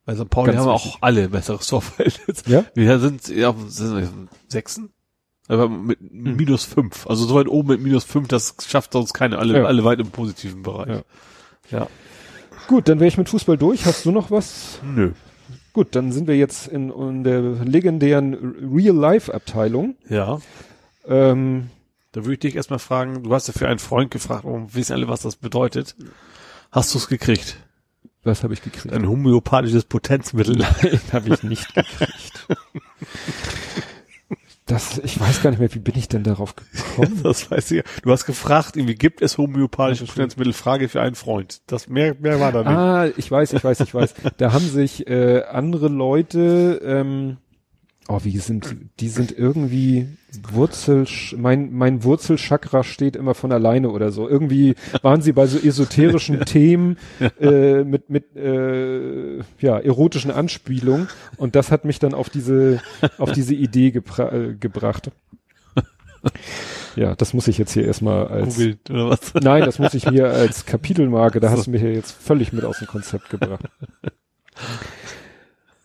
Bei 0.05 0.15
St. 0.15 0.29
Pauli 0.29 0.53
haben 0.55 0.65
wir 0.65 0.73
auch 0.73 0.97
alle 1.01 1.29
besseres 1.29 1.67
Torverhältnis. 1.67 2.43
ja? 2.47 2.65
Wir 2.75 2.99
sind, 2.99 3.27
ja, 3.29 3.53
sind 3.67 4.29
sechsten? 4.47 4.89
Aber 5.47 5.67
mit 5.69 5.99
minus 6.01 6.65
fünf. 6.65 7.07
Also 7.07 7.25
so 7.25 7.35
weit 7.35 7.47
oben 7.47 7.69
mit 7.69 7.81
minus 7.81 8.03
fünf, 8.03 8.27
das 8.27 8.55
schafft 8.65 8.93
sonst 8.93 9.13
keine, 9.13 9.37
alle, 9.39 9.59
Ja. 9.59 9.65
alle 9.65 9.83
weit 9.83 9.99
im 9.99 10.09
positiven 10.11 10.61
Bereich. 10.63 11.03
Ja. 11.69 11.79
ja. 11.79 11.87
Gut, 12.67 12.87
dann 12.87 12.99
wäre 12.99 13.07
ich 13.07 13.17
mit 13.17 13.27
Fußball 13.27 13.57
durch. 13.57 13.85
Hast 13.85 14.05
du 14.05 14.11
noch 14.11 14.31
was? 14.31 14.79
Nö. 14.83 15.11
Gut, 15.73 15.95
dann 15.95 16.11
sind 16.11 16.27
wir 16.27 16.37
jetzt 16.37 16.67
in, 16.67 16.89
in 16.91 17.23
der 17.23 17.41
legendären 17.41 18.33
Real-Life-Abteilung. 18.73 19.95
Ja. 20.09 20.39
Ähm, 21.05 21.69
Da 22.13 22.21
würde 22.23 22.33
ich 22.33 22.39
dich 22.39 22.55
erstmal 22.55 22.79
fragen, 22.79 23.23
du 23.23 23.33
hast 23.33 23.47
ja 23.47 23.53
für 23.53 23.67
einen 23.67 23.79
Freund 23.79 24.11
gefragt, 24.11 24.43
warum 24.45 24.73
wissen 24.73 24.93
alle, 24.93 25.07
was 25.07 25.21
das 25.21 25.35
bedeutet. 25.37 25.95
Hast 26.71 26.93
du 26.93 26.97
es 26.97 27.07
gekriegt? 27.07 27.57
was 28.23 28.43
habe 28.43 28.53
ich 28.53 28.61
gekriegt? 28.61 28.93
Ein 28.93 29.07
homöopathisches 29.07 29.85
Potenzmittel. 29.85 30.55
Nein, 30.83 31.01
habe 31.11 31.33
ich 31.33 31.43
nicht 31.43 31.73
gekriegt. 31.73 32.47
Das, 34.67 34.99
ich 34.99 35.19
weiß 35.19 35.41
gar 35.41 35.49
nicht 35.49 35.59
mehr, 35.59 35.73
wie 35.73 35.79
bin 35.79 35.97
ich 35.97 36.07
denn 36.07 36.23
darauf 36.23 36.55
gekommen? 36.55 37.19
Das 37.23 37.49
weiß 37.49 37.71
ich. 37.71 37.83
Du 38.03 38.11
hast 38.11 38.25
gefragt, 38.25 38.77
irgendwie 38.77 38.95
gibt 38.95 39.21
es 39.21 39.37
homöopathische. 39.37 40.05
Potenzmittel? 40.05 40.53
Frage 40.53 40.87
für 40.87 41.01
einen 41.01 41.15
Freund. 41.15 41.61
Das 41.67 41.89
mehr, 41.89 42.15
mehr 42.19 42.39
war 42.39 42.51
da 42.51 42.59
nicht. 42.59 42.67
Ah, 42.69 43.07
ich 43.17 43.29
weiß, 43.29 43.53
ich 43.53 43.63
weiß, 43.63 43.79
ich 43.81 43.93
weiß. 43.93 44.13
Da 44.37 44.53
haben 44.53 44.65
sich 44.65 45.07
äh, 45.07 45.43
andere 45.43 45.87
Leute, 45.89 46.79
ähm, 46.85 47.37
oh, 48.07 48.19
wie 48.23 48.37
sind, 48.37 48.75
die 48.99 49.09
sind 49.09 49.37
irgendwie 49.37 50.07
Wurzel, 50.51 51.05
mein, 51.37 51.73
mein 51.73 52.03
Wurzelchakra 52.03 52.83
steht 52.83 53.15
immer 53.15 53.35
von 53.35 53.51
alleine 53.51 53.89
oder 53.89 54.11
so. 54.11 54.27
Irgendwie 54.27 54.75
waren 55.01 55.21
sie 55.21 55.33
bei 55.33 55.45
so 55.45 55.57
esoterischen 55.57 56.41
Themen 56.45 56.97
äh, 57.39 57.83
mit, 57.83 58.09
mit 58.09 58.35
äh, 58.35 59.39
ja, 59.59 59.79
erotischen 59.79 60.31
Anspielungen 60.31 61.09
und 61.37 61.55
das 61.55 61.71
hat 61.71 61.85
mich 61.85 61.99
dann 61.99 62.13
auf 62.13 62.29
diese, 62.29 62.81
auf 63.17 63.31
diese 63.31 63.55
Idee 63.55 63.91
gebra 63.91 64.31
äh, 64.31 64.55
gebracht. 64.55 65.11
Ja, 66.95 67.15
das 67.15 67.33
muss 67.33 67.47
ich 67.47 67.57
jetzt 67.57 67.73
hier 67.73 67.85
erstmal 67.85 68.27
als 68.27 68.55
Google, 68.55 68.77
oder 68.89 69.09
was? 69.09 69.33
Nein, 69.33 69.63
das 69.63 69.79
muss 69.79 69.93
ich 69.93 70.09
mir 70.09 70.29
als 70.29 70.65
Kapitelmarke, 70.65 71.39
da 71.39 71.49
hast 71.49 71.67
du 71.67 71.71
mich 71.71 71.81
hier 71.81 71.93
jetzt 71.93 72.11
völlig 72.11 72.53
mit 72.53 72.63
aus 72.63 72.79
dem 72.79 72.87
Konzept 72.87 73.29
gebracht. 73.29 73.63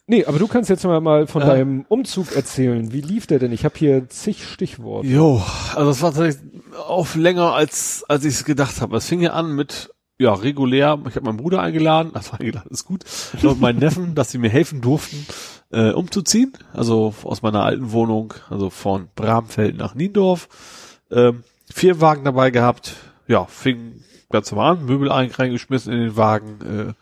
Nee, 0.08 0.24
aber 0.24 0.38
du 0.38 0.46
kannst 0.46 0.70
jetzt 0.70 0.84
mal, 0.84 1.00
mal 1.00 1.26
von 1.26 1.42
Ja. 1.42 1.48
deinem 1.48 1.84
Umzug 1.88 2.34
erzählen. 2.36 2.92
Wie 2.92 3.00
lief 3.00 3.26
der 3.26 3.38
denn? 3.40 3.50
Ich 3.52 3.64
habe 3.64 3.74
hier 3.76 4.08
zig 4.08 4.46
Stichworte. 4.46 5.08
Jo, 5.08 5.42
also 5.74 5.90
das 5.90 6.00
war 6.02 6.12
tatsächlich 6.12 6.42
auch 6.86 7.14
länger 7.16 7.54
als 7.54 8.04
als 8.08 8.24
ich 8.24 8.34
es 8.34 8.44
gedacht 8.44 8.80
habe. 8.80 8.96
Es 8.98 9.06
fing 9.06 9.20
ja 9.20 9.32
an 9.32 9.56
mit 9.56 9.90
ja 10.18 10.32
regulär. 10.32 10.98
Ich 11.08 11.16
habe 11.16 11.26
meinen 11.26 11.38
Bruder 11.38 11.60
eingeladen, 11.60 12.12
also 12.14 12.36
eingeladen 12.38 12.70
ist 12.70 12.84
gut, 12.84 13.04
und 13.42 13.60
meinen 13.60 13.80
Neffen, 13.80 14.14
dass 14.14 14.30
sie 14.30 14.38
mir 14.38 14.48
helfen 14.48 14.80
durften, 14.80 15.26
äh, 15.72 15.90
umzuziehen. 15.90 16.52
Also 16.72 17.12
aus 17.24 17.42
meiner 17.42 17.64
alten 17.64 17.90
Wohnung, 17.90 18.32
also 18.48 18.70
von 18.70 19.08
Bramfeld 19.16 19.76
nach 19.76 19.94
Niendorf. 19.96 20.48
Ähm, 21.10 21.42
vier 21.74 22.00
Wagen 22.00 22.24
dabei 22.24 22.50
gehabt. 22.50 22.94
Ja, 23.26 23.44
fing 23.46 24.04
ganz 24.30 24.52
normal 24.52 24.76
an, 24.76 24.86
Möbel 24.86 25.10
ein- 25.10 25.32
reingeschmissen 25.32 25.92
in 25.92 25.98
den 26.00 26.16
Wagen, 26.16 26.58
äh, 26.64 26.92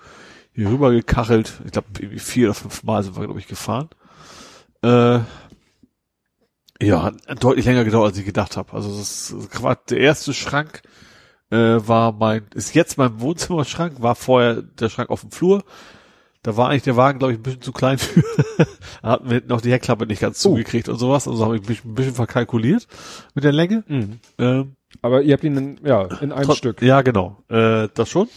hier 0.54 0.68
rüber 0.70 0.90
gekachelt. 0.92 1.60
Ich 1.64 1.72
glaube, 1.72 1.88
vier 2.18 2.48
oder 2.48 2.54
fünf 2.54 2.82
Mal 2.84 3.02
sind 3.02 3.16
wir, 3.16 3.24
glaube 3.24 3.40
ich, 3.40 3.48
gefahren. 3.48 3.88
Äh, 4.82 5.20
ja, 6.82 7.02
hat 7.04 7.42
deutlich 7.42 7.64
länger 7.66 7.84
gedauert, 7.84 8.10
als 8.10 8.18
ich 8.18 8.24
gedacht 8.24 8.56
habe. 8.56 8.72
Also 8.72 8.90
das 8.96 9.30
ist 9.30 9.62
war 9.62 9.76
der 9.88 9.98
erste 9.98 10.34
Schrank 10.34 10.82
äh, 11.50 11.56
war 11.86 12.12
mein, 12.12 12.46
ist 12.54 12.74
jetzt 12.74 12.98
mein 12.98 13.20
Wohnzimmerschrank, 13.20 14.00
war 14.02 14.14
vorher 14.14 14.62
der 14.62 14.88
Schrank 14.88 15.10
auf 15.10 15.20
dem 15.20 15.30
Flur. 15.30 15.62
Da 16.42 16.56
war 16.56 16.68
eigentlich 16.68 16.82
der 16.82 16.96
Wagen, 16.96 17.18
glaube 17.18 17.32
ich, 17.32 17.38
ein 17.38 17.42
bisschen 17.42 17.62
zu 17.62 17.72
klein 17.72 17.96
für. 17.98 18.22
da 19.02 19.08
hatten 19.10 19.30
wir 19.30 19.42
noch 19.46 19.60
die 19.62 19.70
Heckklappe 19.72 20.06
nicht 20.06 20.20
ganz 20.20 20.44
Oh. 20.44 20.50
zugekriegt 20.50 20.88
und 20.88 20.98
sowas. 20.98 21.26
Also 21.28 21.44
habe 21.44 21.56
ich 21.56 21.66
mich 21.68 21.84
ein 21.84 21.94
bisschen 21.94 22.14
verkalkuliert 22.14 22.86
mit 23.34 23.44
der 23.44 23.52
Länge. 23.52 23.84
Mhm. 23.86 24.18
Ähm, 24.38 24.76
Aber 25.00 25.22
ihr 25.22 25.32
habt 25.34 25.44
ihn 25.44 25.56
in, 25.56 25.80
ja 25.86 26.02
in 26.20 26.32
einem 26.32 26.44
Trot- 26.44 26.58
Stück. 26.58 26.82
Ja, 26.82 27.00
genau. 27.02 27.42
Äh, 27.48 27.88
das 27.94 28.08
schon. 28.10 28.28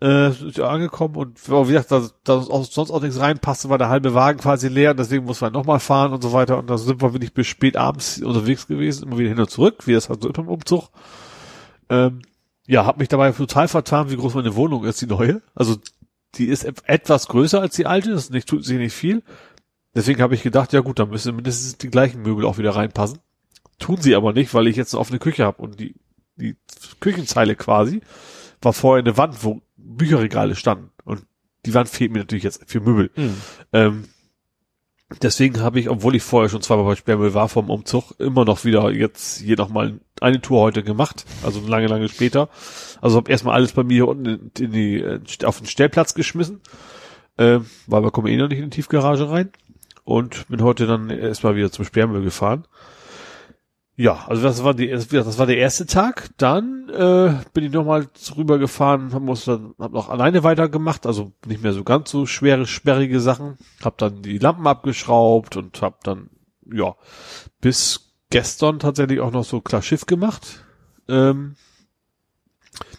Äh, 0.00 0.32
angekommen 0.60 1.14
und 1.16 1.48
wie 1.48 1.72
gesagt, 1.72 1.92
da, 1.92 2.02
da 2.24 2.34
auch, 2.34 2.64
sonst 2.64 2.90
auch 2.90 3.00
nichts 3.00 3.20
reinpasste, 3.20 3.70
war 3.70 3.78
der 3.78 3.88
halbe 3.88 4.12
Wagen 4.12 4.40
quasi 4.40 4.68
leer 4.68 4.90
und 4.90 4.98
deswegen 4.98 5.24
muss 5.24 5.40
man 5.40 5.52
nochmal 5.52 5.78
fahren 5.80 6.12
und 6.12 6.20
so 6.22 6.32
weiter. 6.32 6.58
Und 6.58 6.68
da 6.68 6.76
sind 6.76 7.00
wir 7.00 7.12
wirklich 7.14 7.32
bis 7.32 7.46
spät 7.46 7.76
abends 7.76 8.20
unterwegs 8.20 8.66
gewesen, 8.66 9.04
immer 9.04 9.18
wieder 9.18 9.30
hin 9.30 9.38
und 9.38 9.50
zurück, 9.50 9.86
wie 9.86 9.92
das 9.92 10.08
halt 10.08 10.20
so 10.20 10.28
ist 10.28 10.34
beim 10.34 10.48
Umzug. 10.48 10.88
Ähm, 11.88 12.22
ja, 12.66 12.84
hab 12.84 12.98
mich 12.98 13.08
dabei 13.08 13.30
total 13.32 13.68
vertan, 13.68 14.10
wie 14.10 14.16
groß 14.16 14.34
meine 14.34 14.56
Wohnung 14.56 14.84
ist, 14.84 15.00
die 15.00 15.06
neue. 15.06 15.42
Also 15.54 15.76
die 16.34 16.46
ist 16.46 16.64
et- 16.64 16.82
etwas 16.86 17.28
größer 17.28 17.60
als 17.60 17.76
die 17.76 17.86
alte, 17.86 18.10
das 18.10 18.30
nicht, 18.30 18.48
tut 18.48 18.64
sich 18.64 18.78
nicht 18.78 18.94
viel. 18.94 19.22
Deswegen 19.94 20.20
habe 20.22 20.34
ich 20.34 20.42
gedacht, 20.42 20.72
ja 20.72 20.80
gut, 20.80 20.98
dann 20.98 21.10
müssen 21.10 21.36
mindestens 21.36 21.78
die 21.78 21.88
gleichen 21.88 22.22
Möbel 22.22 22.44
auch 22.46 22.58
wieder 22.58 22.74
reinpassen. 22.74 23.20
Tun 23.78 24.00
sie 24.00 24.16
aber 24.16 24.32
nicht, 24.32 24.52
weil 24.54 24.66
ich 24.66 24.76
jetzt 24.76 24.92
eine 24.92 25.00
offene 25.00 25.20
Küche 25.20 25.44
habe 25.44 25.62
und 25.62 25.78
die, 25.78 25.94
die 26.36 26.56
Küchenzeile 27.00 27.54
quasi 27.54 28.00
war 28.60 28.72
vorher 28.72 29.04
eine 29.04 29.16
Wand, 29.16 29.44
wo 29.44 29.60
Bücherregale 29.96 30.56
standen. 30.56 30.90
Und 31.04 31.24
die 31.66 31.74
Wand 31.74 31.88
fehlt 31.88 32.12
mir 32.12 32.18
natürlich 32.20 32.44
jetzt 32.44 32.62
für 32.66 32.80
Möbel. 32.80 33.10
Mhm. 33.16 33.36
Ähm, 33.72 34.04
deswegen 35.22 35.60
habe 35.60 35.80
ich, 35.80 35.88
obwohl 35.88 36.14
ich 36.14 36.22
vorher 36.22 36.48
schon 36.48 36.62
zweimal 36.62 36.84
bei 36.84 36.96
Sperrmüll 36.96 37.34
war 37.34 37.48
vom 37.48 37.70
Umzug, 37.70 38.12
immer 38.18 38.44
noch 38.44 38.64
wieder 38.64 38.90
jetzt 38.90 39.40
hier 39.40 39.56
nochmal 39.56 40.00
eine 40.20 40.40
Tour 40.40 40.60
heute 40.60 40.82
gemacht. 40.82 41.24
Also 41.42 41.66
lange, 41.66 41.86
lange 41.86 42.08
später. 42.08 42.48
Also 43.00 43.16
habe 43.16 43.30
erstmal 43.30 43.54
alles 43.54 43.72
bei 43.72 43.84
mir 43.84 43.94
hier 43.94 44.08
unten 44.08 44.50
in, 44.58 44.72
die, 44.72 45.00
äh, 45.00 45.20
auf 45.44 45.58
den 45.58 45.66
Stellplatz 45.66 46.14
geschmissen. 46.14 46.60
Ähm, 47.36 47.66
weil 47.86 48.02
wir 48.02 48.10
kommen 48.10 48.28
eh 48.28 48.36
noch 48.36 48.48
nicht 48.48 48.58
in 48.58 48.70
die 48.70 48.76
Tiefgarage 48.76 49.28
rein. 49.28 49.50
Und 50.04 50.48
bin 50.48 50.62
heute 50.62 50.86
dann 50.86 51.08
erstmal 51.08 51.56
wieder 51.56 51.72
zum 51.72 51.84
Sperrmüll 51.84 52.22
gefahren. 52.22 52.66
Ja, 53.96 54.24
also 54.26 54.42
das 54.42 54.64
war 54.64 54.74
die, 54.74 54.88
das 54.88 55.38
war 55.38 55.46
der 55.46 55.58
erste 55.58 55.86
Tag. 55.86 56.30
Dann 56.36 56.88
äh, 56.88 57.34
bin 57.52 57.64
ich 57.64 57.72
nochmal 57.72 58.08
rüber 58.36 58.58
gefahren, 58.58 59.12
hab, 59.12 59.22
muss 59.22 59.44
dann, 59.44 59.74
hab 59.78 59.92
noch 59.92 60.08
alleine 60.08 60.42
weitergemacht, 60.42 61.06
also 61.06 61.32
nicht 61.46 61.62
mehr 61.62 61.72
so 61.72 61.84
ganz 61.84 62.10
so 62.10 62.26
schwere, 62.26 62.66
sperrige 62.66 63.20
Sachen. 63.20 63.56
Hab 63.82 63.98
dann 63.98 64.22
die 64.22 64.38
Lampen 64.38 64.66
abgeschraubt 64.66 65.56
und 65.56 65.80
hab 65.80 66.02
dann, 66.02 66.30
ja, 66.72 66.96
bis 67.60 68.12
gestern 68.30 68.80
tatsächlich 68.80 69.20
auch 69.20 69.30
noch 69.30 69.44
so 69.44 69.60
klar 69.60 69.82
Schiff 69.82 70.06
gemacht. 70.06 70.64
Ähm, 71.08 71.54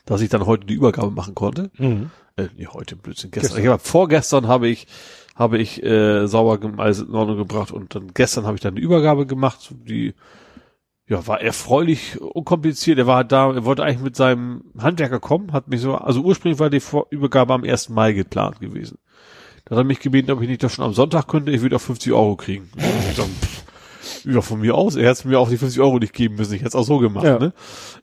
dass 0.06 0.22
ich 0.22 0.30
dann 0.30 0.46
heute 0.46 0.66
die 0.66 0.76
Übergabe 0.76 1.12
machen 1.12 1.36
konnte. 1.36 1.72
Mhm. 1.78 2.12
Äh, 2.38 2.48
nee, 2.56 2.68
heute 2.68 2.96
Blödsinn, 2.96 3.32
gestern. 3.32 3.50
Gestern. 3.50 3.64
Ich 3.64 3.70
hab, 3.70 3.82
vorgestern 3.82 4.48
habe 4.48 4.68
ich 4.70 4.88
habe 5.36 5.58
ich 5.58 5.84
äh, 5.84 6.28
sauber 6.28 6.60
alles 6.78 7.00
in 7.00 7.14
Ordnung 7.14 7.38
gebracht 7.38 7.72
und 7.72 7.94
dann 7.94 8.14
gestern 8.14 8.46
habe 8.46 8.56
ich 8.56 8.62
dann 8.62 8.76
die 8.76 8.82
Übergabe 8.82 9.26
gemacht. 9.26 9.74
Die 9.86 10.14
ja 11.08 11.26
war 11.28 11.42
erfreulich 11.42 12.20
unkompliziert. 12.22 12.98
Er 12.98 13.08
war 13.08 13.24
da, 13.24 13.52
er 13.54 13.66
wollte 13.66 13.84
eigentlich 13.84 14.02
mit 14.02 14.16
seinem 14.16 14.64
Handwerker 14.78 15.20
kommen, 15.20 15.54
hat 15.54 15.68
mich 15.68 15.82
so, 15.82 15.96
also 15.96 16.22
ursprünglich 16.22 16.60
war 16.60 16.70
die 16.70 16.80
Vor 16.80 17.08
Übergabe 17.10 17.54
am 17.54 17.64
1. 17.64 17.90
Mai 17.90 18.14
geplant 18.14 18.60
gewesen. 18.60 18.98
Da 19.66 19.72
hat 19.76 19.82
er 19.82 19.84
mich 19.84 20.00
gebeten, 20.00 20.32
ob 20.32 20.42
ich 20.42 20.48
nicht 20.50 20.62
das 20.64 20.74
schon 20.74 20.86
am 20.86 20.94
Sonntag 20.94 21.28
könnte, 21.28 21.52
ich 21.52 21.62
würde 21.62 21.76
auch 21.76 21.82
50 21.82 22.12
Euro 22.14 22.36
kriegen. 22.36 22.70
Pff, 22.78 23.64
ja, 24.26 24.42
von 24.42 24.60
mir 24.60 24.76
aus, 24.76 24.96
er 24.96 25.10
hätte 25.10 25.28
mir 25.28 25.40
auch 25.40 25.50
die 25.50 25.58
50 25.58 25.82
Euro 25.82 25.98
nicht 26.00 26.14
geben 26.14 26.36
müssen, 26.36 26.54
ich 26.54 26.60
hätte 26.62 26.70
es 26.70 26.76
auch 26.76 26.84
so 26.84 27.00
gemacht, 27.00 27.26
Ja. 27.26 27.40
ne? 27.40 27.54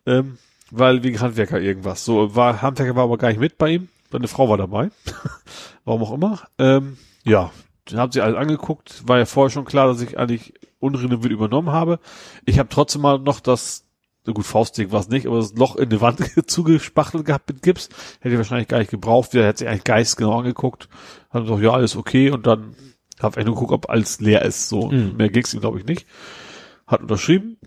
Ähm, 0.06 0.38
weil 0.70 1.02
wegen 1.02 1.20
Handwerker 1.20 1.60
irgendwas. 1.60 2.04
So, 2.04 2.34
war, 2.34 2.62
Handwerker 2.62 2.96
war 2.96 3.04
aber 3.04 3.18
gar 3.18 3.28
nicht 3.28 3.40
mit 3.40 3.58
bei 3.58 3.70
ihm, 3.70 3.88
seine 4.10 4.26
Frau 4.28 4.48
war 4.48 4.56
dabei. 4.58 4.90
Warum 5.84 6.02
auch 6.02 6.12
immer. 6.12 6.40
Ähm, 6.58 6.96
ja, 7.24 7.50
dann 7.86 7.98
haben 7.98 8.12
sie 8.12 8.20
alles 8.20 8.36
angeguckt, 8.36 9.06
war 9.08 9.18
ja 9.18 9.24
vorher 9.26 9.50
schon 9.50 9.64
klar, 9.64 9.86
dass 9.86 10.00
ich 10.00 10.18
eigentlich 10.18 10.54
Unrenoviert 10.78 11.32
übernommen 11.32 11.70
habe. 11.70 12.00
Ich 12.44 12.58
habe 12.58 12.68
trotzdem 12.68 13.02
mal 13.02 13.18
noch 13.18 13.38
das, 13.40 13.84
so 14.24 14.32
gut, 14.32 14.44
Faustdick 14.46 14.90
war 14.92 15.00
es 15.00 15.08
nicht, 15.08 15.26
aber 15.26 15.36
das 15.36 15.54
Loch 15.54 15.76
in 15.76 15.90
die 15.90 16.00
Wand 16.00 16.20
zugespachtelt 16.50 17.24
gehabt 17.24 17.48
mit 17.48 17.62
Gips. 17.62 17.88
Hätte 18.20 18.34
ich 18.34 18.38
wahrscheinlich 18.38 18.68
gar 18.68 18.78
nicht 18.78 18.90
gebraucht. 18.90 19.32
Der 19.34 19.46
hätte 19.46 19.60
sich 19.60 19.68
eigentlich 19.68 19.84
geist 19.84 20.16
genau 20.16 20.38
angeguckt. 20.38 20.88
Hat 21.30 21.42
gesagt, 21.44 21.62
ja, 21.62 21.70
alles 21.70 21.96
okay. 21.96 22.30
Und 22.30 22.46
dann 22.46 22.74
habe 23.20 23.38
ich 23.40 23.46
nur 23.46 23.54
geguckt, 23.54 23.72
ob 23.72 23.90
alles 23.90 24.20
leer 24.20 24.42
ist. 24.42 24.68
So, 24.68 24.90
Mhm. 24.90 25.16
mehr 25.16 25.28
ging's 25.28 25.54
ihm, 25.54 25.60
glaube 25.60 25.78
ich, 25.78 25.86
nicht. 25.86 26.06
Hat 26.86 27.00
unterschrieben. 27.02 27.58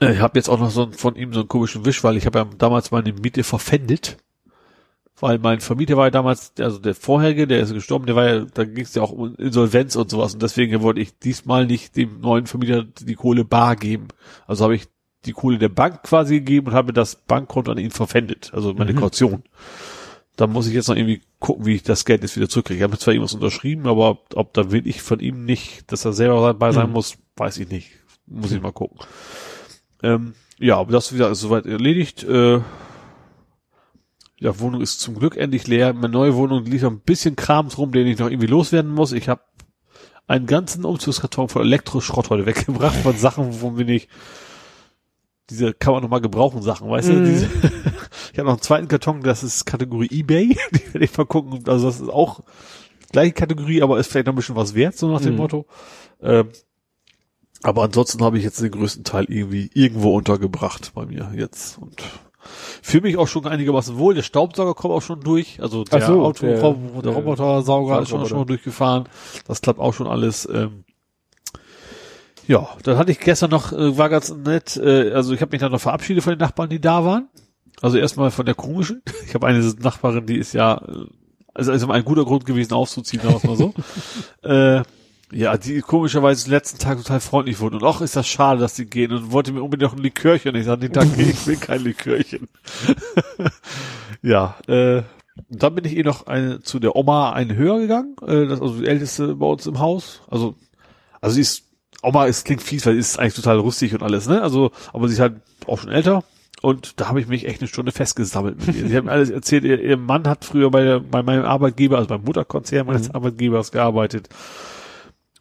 Äh, 0.00 0.12
Ich 0.14 0.20
habe 0.20 0.38
jetzt 0.38 0.48
auch 0.50 0.58
noch 0.58 0.70
so 0.70 0.90
von 0.92 1.16
ihm 1.16 1.32
so 1.32 1.40
einen 1.40 1.48
komischen 1.48 1.84
Wisch, 1.86 2.04
weil 2.04 2.16
ich 2.18 2.26
habe 2.26 2.38
ja 2.40 2.44
damals 2.58 2.90
meine 2.90 3.12
Miete 3.14 3.42
verpfändet. 3.42 4.18
Weil 5.18 5.38
mein 5.38 5.60
Vermieter 5.60 5.96
war 5.96 6.06
ja 6.06 6.10
damals, 6.10 6.52
also 6.58 6.78
der 6.78 6.94
vorherige, 6.94 7.46
der 7.46 7.60
ist 7.60 7.72
gestorben, 7.72 8.04
der 8.06 8.16
war 8.16 8.26
ja, 8.26 8.44
da 8.52 8.64
ging 8.64 8.84
es 8.84 8.94
ja 8.94 9.00
auch 9.02 9.12
um 9.12 9.34
Insolvenz 9.36 9.96
und 9.96 10.10
sowas. 10.10 10.34
Und 10.34 10.42
deswegen 10.42 10.82
wollte 10.82 11.00
ich 11.00 11.18
diesmal 11.18 11.66
nicht 11.66 11.96
dem 11.96 12.20
neuen 12.20 12.46
Vermieter 12.46 12.84
die 12.84 13.14
Kohle 13.14 13.44
bar 13.44 13.76
geben. 13.76 14.08
Also 14.46 14.64
habe 14.64 14.74
ich 14.76 14.88
die 15.24 15.32
Kohle 15.32 15.56
der 15.58 15.70
Bank 15.70 16.02
quasi 16.02 16.40
gegeben 16.40 16.66
und 16.68 16.74
habe 16.74 16.92
das 16.92 17.16
Bankkonto 17.16 17.72
an 17.72 17.78
ihn 17.78 17.90
verpfändet. 17.90 18.50
Also 18.52 18.74
meine 18.74 18.92
Mhm. 18.92 18.96
Kaution. 18.98 19.42
Da 20.36 20.46
muss 20.46 20.66
ich 20.66 20.74
jetzt 20.74 20.88
noch 20.88 20.96
irgendwie 20.96 21.22
gucken, 21.38 21.64
wie 21.64 21.76
ich 21.76 21.82
das 21.82 22.04
Geld 22.04 22.20
jetzt 22.20 22.36
wieder 22.36 22.50
zurückkriege. 22.50 22.78
Ich 22.78 22.82
habe 22.84 22.98
zwar 22.98 23.14
irgendwas 23.14 23.32
unterschrieben, 23.32 23.86
aber 23.86 24.10
ob, 24.10 24.36
ob 24.36 24.52
da 24.52 24.70
will 24.70 24.86
ich 24.86 25.00
von 25.00 25.18
ihm 25.20 25.46
nicht, 25.46 25.90
dass 25.90 26.04
er 26.04 26.12
selber 26.12 26.42
dabei 26.42 26.72
sein 26.72 26.88
Mhm. 26.88 26.92
muss, 26.92 27.16
weiß 27.36 27.56
ich 27.56 27.70
nicht. 27.70 27.90
Muss 28.26 28.52
ich 28.52 28.60
mal 28.60 28.72
gucken. 28.72 28.98
Ähm, 30.02 30.34
ja, 30.58 30.76
aber 30.76 30.92
das 30.92 31.14
wieder 31.14 31.30
ist 31.30 31.40
soweit 31.40 31.64
erledigt. 31.64 32.22
Äh, 32.24 32.60
ja, 34.38 34.58
Wohnung 34.60 34.80
ist 34.82 35.00
zum 35.00 35.18
Glück 35.18 35.36
endlich 35.36 35.66
leer. 35.66 35.92
Meine 35.94 36.10
neue 36.10 36.34
Wohnung 36.34 36.64
liegt 36.64 36.82
noch 36.82 36.90
ein 36.90 37.00
bisschen 37.00 37.36
Krams 37.36 37.78
rum, 37.78 37.92
den 37.92 38.06
ich 38.06 38.18
noch 38.18 38.28
irgendwie 38.30 38.46
loswerden 38.48 38.90
muss. 38.92 39.12
Ich 39.12 39.28
habe 39.28 39.40
einen 40.26 40.46
ganzen 40.46 40.84
Umzugskarton 40.84 41.48
von 41.48 41.62
Elektroschrott 41.62 42.30
heute 42.30 42.46
weggebracht, 42.46 42.96
von 42.96 43.16
Sachen, 43.16 43.60
wo 43.62 43.76
wir 43.78 43.84
nicht 43.84 44.08
diese 45.48 45.72
kann 45.74 45.92
man 45.92 46.02
noch 46.02 46.10
mal 46.10 46.20
gebrauchen 46.20 46.60
Sachen, 46.62 46.90
weißt 46.90 47.08
du? 47.08 47.12
Mhm. 47.12 47.24
Diese, 47.24 47.46
ich 48.32 48.38
habe 48.38 48.46
noch 48.48 48.54
einen 48.54 48.62
zweiten 48.62 48.88
Karton, 48.88 49.22
das 49.22 49.44
ist 49.44 49.64
Kategorie 49.64 50.08
eBay. 50.10 50.48
Die 50.72 50.92
werde 50.94 51.04
ich 51.04 51.16
mal 51.16 51.26
gucken. 51.26 51.62
Also 51.68 51.86
das 51.86 52.00
ist 52.00 52.08
auch 52.08 52.40
gleiche 53.12 53.32
Kategorie, 53.32 53.82
aber 53.82 53.98
ist 53.98 54.10
vielleicht 54.10 54.26
noch 54.26 54.32
ein 54.32 54.36
bisschen 54.36 54.56
was 54.56 54.74
wert, 54.74 54.96
so 54.96 55.10
nach 55.10 55.20
dem 55.20 55.32
Mhm. 55.34 55.38
Motto. 55.38 55.66
Ähm, 56.20 56.48
aber 57.62 57.84
ansonsten 57.84 58.22
habe 58.22 58.38
ich 58.38 58.44
jetzt 58.44 58.60
den 58.60 58.70
größten 58.70 59.04
Teil 59.04 59.26
irgendwie 59.28 59.70
irgendwo 59.72 60.14
untergebracht 60.14 60.92
bei 60.94 61.06
mir 61.06 61.32
jetzt 61.34 61.78
und 61.78 62.02
fühle 62.82 63.02
mich 63.04 63.16
auch 63.16 63.28
schon 63.28 63.46
einigermaßen 63.46 63.98
wohl. 63.98 64.14
Der 64.14 64.22
Staubsauger 64.22 64.74
kommt 64.74 64.94
auch 64.94 65.02
schon 65.02 65.20
durch, 65.20 65.60
also 65.60 65.84
der 65.84 66.02
Ach 66.02 66.06
so, 66.06 66.22
Auto, 66.24 66.46
der- 66.46 66.60
der, 66.60 67.02
der 67.02 67.12
Robotersauger 67.12 68.00
ist 68.02 68.08
schon, 68.08 68.26
schon 68.26 68.38
mal 68.38 68.44
durchgefahren. 68.44 69.04
Das 69.46 69.60
klappt 69.60 69.80
auch 69.80 69.92
schon 69.94 70.06
alles. 70.06 70.48
Ähm, 70.52 70.84
ja, 72.46 72.68
dann 72.84 72.96
hatte 72.96 73.10
ich 73.10 73.18
gestern 73.20 73.50
noch, 73.50 73.72
äh, 73.72 73.98
war 73.98 74.08
ganz 74.08 74.32
nett, 74.32 74.76
äh, 74.76 75.10
also 75.12 75.32
ich 75.34 75.40
habe 75.40 75.50
mich 75.52 75.60
dann 75.60 75.72
noch 75.72 75.80
verabschiedet 75.80 76.22
von 76.22 76.32
den 76.32 76.38
Nachbarn, 76.38 76.68
die 76.70 76.80
da 76.80 77.04
waren. 77.04 77.28
Also 77.82 77.98
erstmal 77.98 78.30
von 78.30 78.46
der 78.46 78.54
komischen. 78.54 79.02
Ich 79.26 79.34
habe 79.34 79.46
eine 79.46 79.60
Nachbarin, 79.80 80.26
die 80.26 80.36
ist 80.38 80.52
ja, 80.54 80.76
äh, 80.76 81.06
also 81.54 81.72
ist 81.72 81.82
immer 81.82 81.94
ein 81.94 82.04
guter 82.04 82.24
Grund 82.24 82.46
gewesen, 82.46 82.72
auszuziehen, 82.74 83.22
sagen 83.22 83.42
wir 83.42 83.50
mal 83.50 83.56
so. 83.56 83.74
äh, 84.48 84.82
ja, 85.32 85.56
die 85.56 85.80
komischerweise 85.80 86.44
den 86.44 86.52
letzten 86.52 86.78
Tag 86.78 86.98
total 86.98 87.20
freundlich 87.20 87.60
wurde. 87.60 87.76
Und 87.76 87.84
auch 87.84 88.00
ist 88.00 88.16
das 88.16 88.28
schade, 88.28 88.60
dass 88.60 88.74
die 88.74 88.86
gehen 88.86 89.12
und 89.12 89.32
wollte 89.32 89.52
mir 89.52 89.62
unbedingt 89.62 89.90
noch 89.90 89.98
ein 89.98 90.02
Likörchen. 90.02 90.54
Ich 90.54 90.66
sagte, 90.66 90.86
nee, 90.86 90.92
danke, 90.92 91.20
ich 91.22 91.46
will 91.46 91.56
kein 91.56 91.82
Likörchen. 91.82 92.48
ja, 94.22 94.56
äh, 94.68 95.02
dann 95.48 95.74
bin 95.74 95.84
ich 95.84 95.96
eh 95.96 96.02
noch 96.02 96.26
eine, 96.26 96.60
zu 96.60 96.78
der 96.78 96.96
Oma 96.96 97.32
einen 97.32 97.56
höher 97.56 97.78
gegangen, 97.80 98.16
äh, 98.22 98.46
das 98.46 98.54
ist 98.54 98.62
also 98.62 98.80
die 98.80 98.86
älteste 98.86 99.34
bei 99.34 99.46
uns 99.46 99.66
im 99.66 99.78
Haus. 99.80 100.22
Also, 100.30 100.54
also 101.20 101.34
sie 101.34 101.40
ist, 101.42 101.64
Oma 102.02 102.26
ist, 102.26 102.44
klingt 102.44 102.62
fies, 102.62 102.86
weil 102.86 102.94
sie 102.94 103.00
ist 103.00 103.18
eigentlich 103.18 103.34
total 103.34 103.58
rustig 103.58 103.94
und 103.94 104.02
alles, 104.02 104.28
ne? 104.28 104.42
Also, 104.42 104.70
aber 104.92 105.08
sie 105.08 105.14
ist 105.14 105.20
halt 105.20 105.40
auch 105.66 105.78
schon 105.78 105.90
älter. 105.90 106.24
Und 106.62 107.00
da 107.00 107.08
habe 107.08 107.20
ich 107.20 107.26
mich 107.26 107.46
echt 107.46 107.60
eine 107.60 107.68
Stunde 107.68 107.92
festgesammelt 107.92 108.66
mit 108.66 108.76
ihr. 108.76 108.88
Sie 108.88 108.96
haben 108.96 109.08
alles 109.08 109.28
erzählt, 109.30 109.64
ihr, 109.64 109.80
ihr 109.80 109.98
Mann 109.98 110.26
hat 110.26 110.44
früher 110.44 110.70
bei, 110.70 110.84
der, 110.84 111.00
bei 111.00 111.22
meinem 111.22 111.44
Arbeitgeber, 111.44 111.96
also 111.98 112.08
beim 112.08 112.24
Mutterkonzern 112.24 112.86
meines 112.86 113.10
Arbeitgebers 113.10 113.72
gearbeitet. 113.72 114.28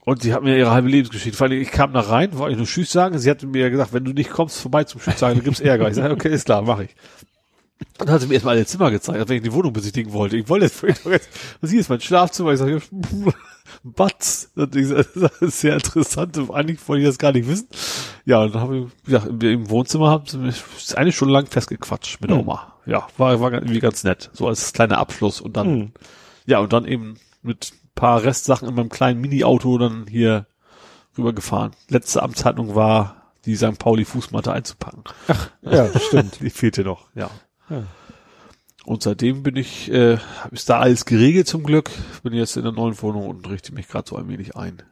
Und 0.06 0.22
sie 0.22 0.34
hat 0.34 0.44
mir 0.44 0.56
ihre 0.58 0.72
halbe 0.72 0.88
Lebensgeschichte. 0.88 1.36
Vor 1.38 1.48
allem, 1.48 1.60
ich 1.60 1.72
kam 1.72 1.92
da 1.94 2.00
rein, 2.02 2.38
wollte 2.38 2.52
ich 2.54 2.58
nur 2.58 2.68
Tschüss 2.68 2.92
sagen. 2.92 3.18
Sie 3.18 3.30
hatte 3.30 3.48
mir 3.48 3.70
gesagt, 3.72 3.92
wenn 3.92 4.06
du 4.06 4.14
nicht 4.14 4.30
kommst 4.30 4.60
vorbei 4.60 4.84
zum 4.84 5.02
Tschüss 5.02 5.18
sagen, 5.20 5.36
dann 5.36 5.44
gibt's 5.44 5.60
Ärger. 5.60 5.90
Ich 5.90 5.96
sage, 5.96 6.14
okay, 6.14 6.30
ist 6.32 6.46
klar, 6.46 6.62
mache 6.62 6.86
ich. 6.86 6.96
Und 8.00 8.08
dann 8.08 8.14
hat 8.16 8.22
sie 8.22 8.28
mir 8.28 8.36
erstmal 8.36 8.56
alle 8.56 8.66
Zimmer 8.66 8.92
gezeigt, 8.92 9.28
wenn 9.28 9.38
ich 9.38 9.44
die 9.44 9.52
Wohnung 9.52 9.74
besichtigen 9.74 10.14
wollte. 10.14 10.38
Ich 10.38 10.48
wollte 10.48 10.66
jetzt, 10.66 10.84
jetzt 10.84 11.30
was 11.60 11.72
hier 11.72 11.80
ist 11.80 11.90
mein 11.90 12.00
Schlafzimmer. 12.02 12.54
Ich 12.54 12.60
sage, 12.60 12.82
Batz. 13.84 14.52
Und 14.56 14.76
das 14.76 15.08
ist 15.42 15.60
sehr 15.62 15.74
interessant. 15.74 16.40
Eigentlich 16.54 16.88
wollte 16.88 17.02
ich 17.02 17.08
das 17.08 17.18
gar 17.18 17.32
nicht 17.32 17.48
wissen. 17.48 17.68
Ja, 18.26 18.44
und 18.44 18.54
dann 18.56 18.62
habe 18.62 18.78
ich, 18.78 19.04
gesagt, 19.06 19.28
im, 19.28 19.42
im 19.42 19.70
Wohnzimmer 19.70 20.10
haben 20.10 20.26
sie 20.28 20.38
mich 20.38 20.64
eine 20.96 21.12
Stunde 21.12 21.34
lang 21.34 21.48
festgequatscht 21.48 22.22
mit 22.22 22.30
der 22.30 22.38
Hm. 22.38 22.44
Oma. 22.48 22.74
Ja, 22.86 23.08
war, 23.18 23.40
war 23.42 23.52
irgendwie 23.52 23.80
ganz 23.80 24.04
nett. 24.04 24.30
So 24.34 24.48
als 24.48 24.72
kleiner 24.72 25.00
Abschluss. 25.00 25.42
Und 25.42 25.58
dann, 25.58 25.68
Hm. 25.68 25.92
ja, 26.46 26.60
und 26.60 26.72
dann 26.74 26.86
eben 26.86 27.16
mit 27.42 27.74
paar 27.96 28.24
Restsachen 28.24 28.68
in 28.68 28.76
meinem 28.76 28.90
kleinen 28.90 29.22
Mini-Auto 29.22 29.78
dann 29.78 30.08
hier 30.08 30.48
rübergefahren. 31.18 31.72
Letzte 31.90 32.22
Amtshandlung 32.22 32.76
war, 32.76 33.32
die 33.46 33.56
St. 33.56 33.80
Pauli 33.80 34.06
Fußmatte 34.06 34.52
einzupacken. 34.52 35.04
Ja, 35.62 35.88
stimmt. 36.08 36.40
Die 36.42 36.50
fehlte 36.50 36.84
noch, 36.84 37.08
ja. 37.16 37.30
Ja. 37.70 37.84
Und 38.86 39.02
seitdem 39.02 39.42
bin 39.42 39.56
ich, 39.56 39.92
äh, 39.92 40.20
ist 40.52 40.70
da 40.70 40.80
alles 40.80 41.06
geregelt 41.06 41.48
zum 41.48 41.64
Glück. 41.64 41.90
Bin 42.22 42.34
jetzt 42.34 42.56
in 42.56 42.64
der 42.64 42.72
neuen 42.72 43.02
Wohnung 43.02 43.28
und 43.28 43.50
richte 43.50 43.74
mich 43.74 43.88
gerade 43.88 44.08
so 44.08 44.16
ein 44.16 44.28
wenig 44.28 44.56
ein. 44.56 44.84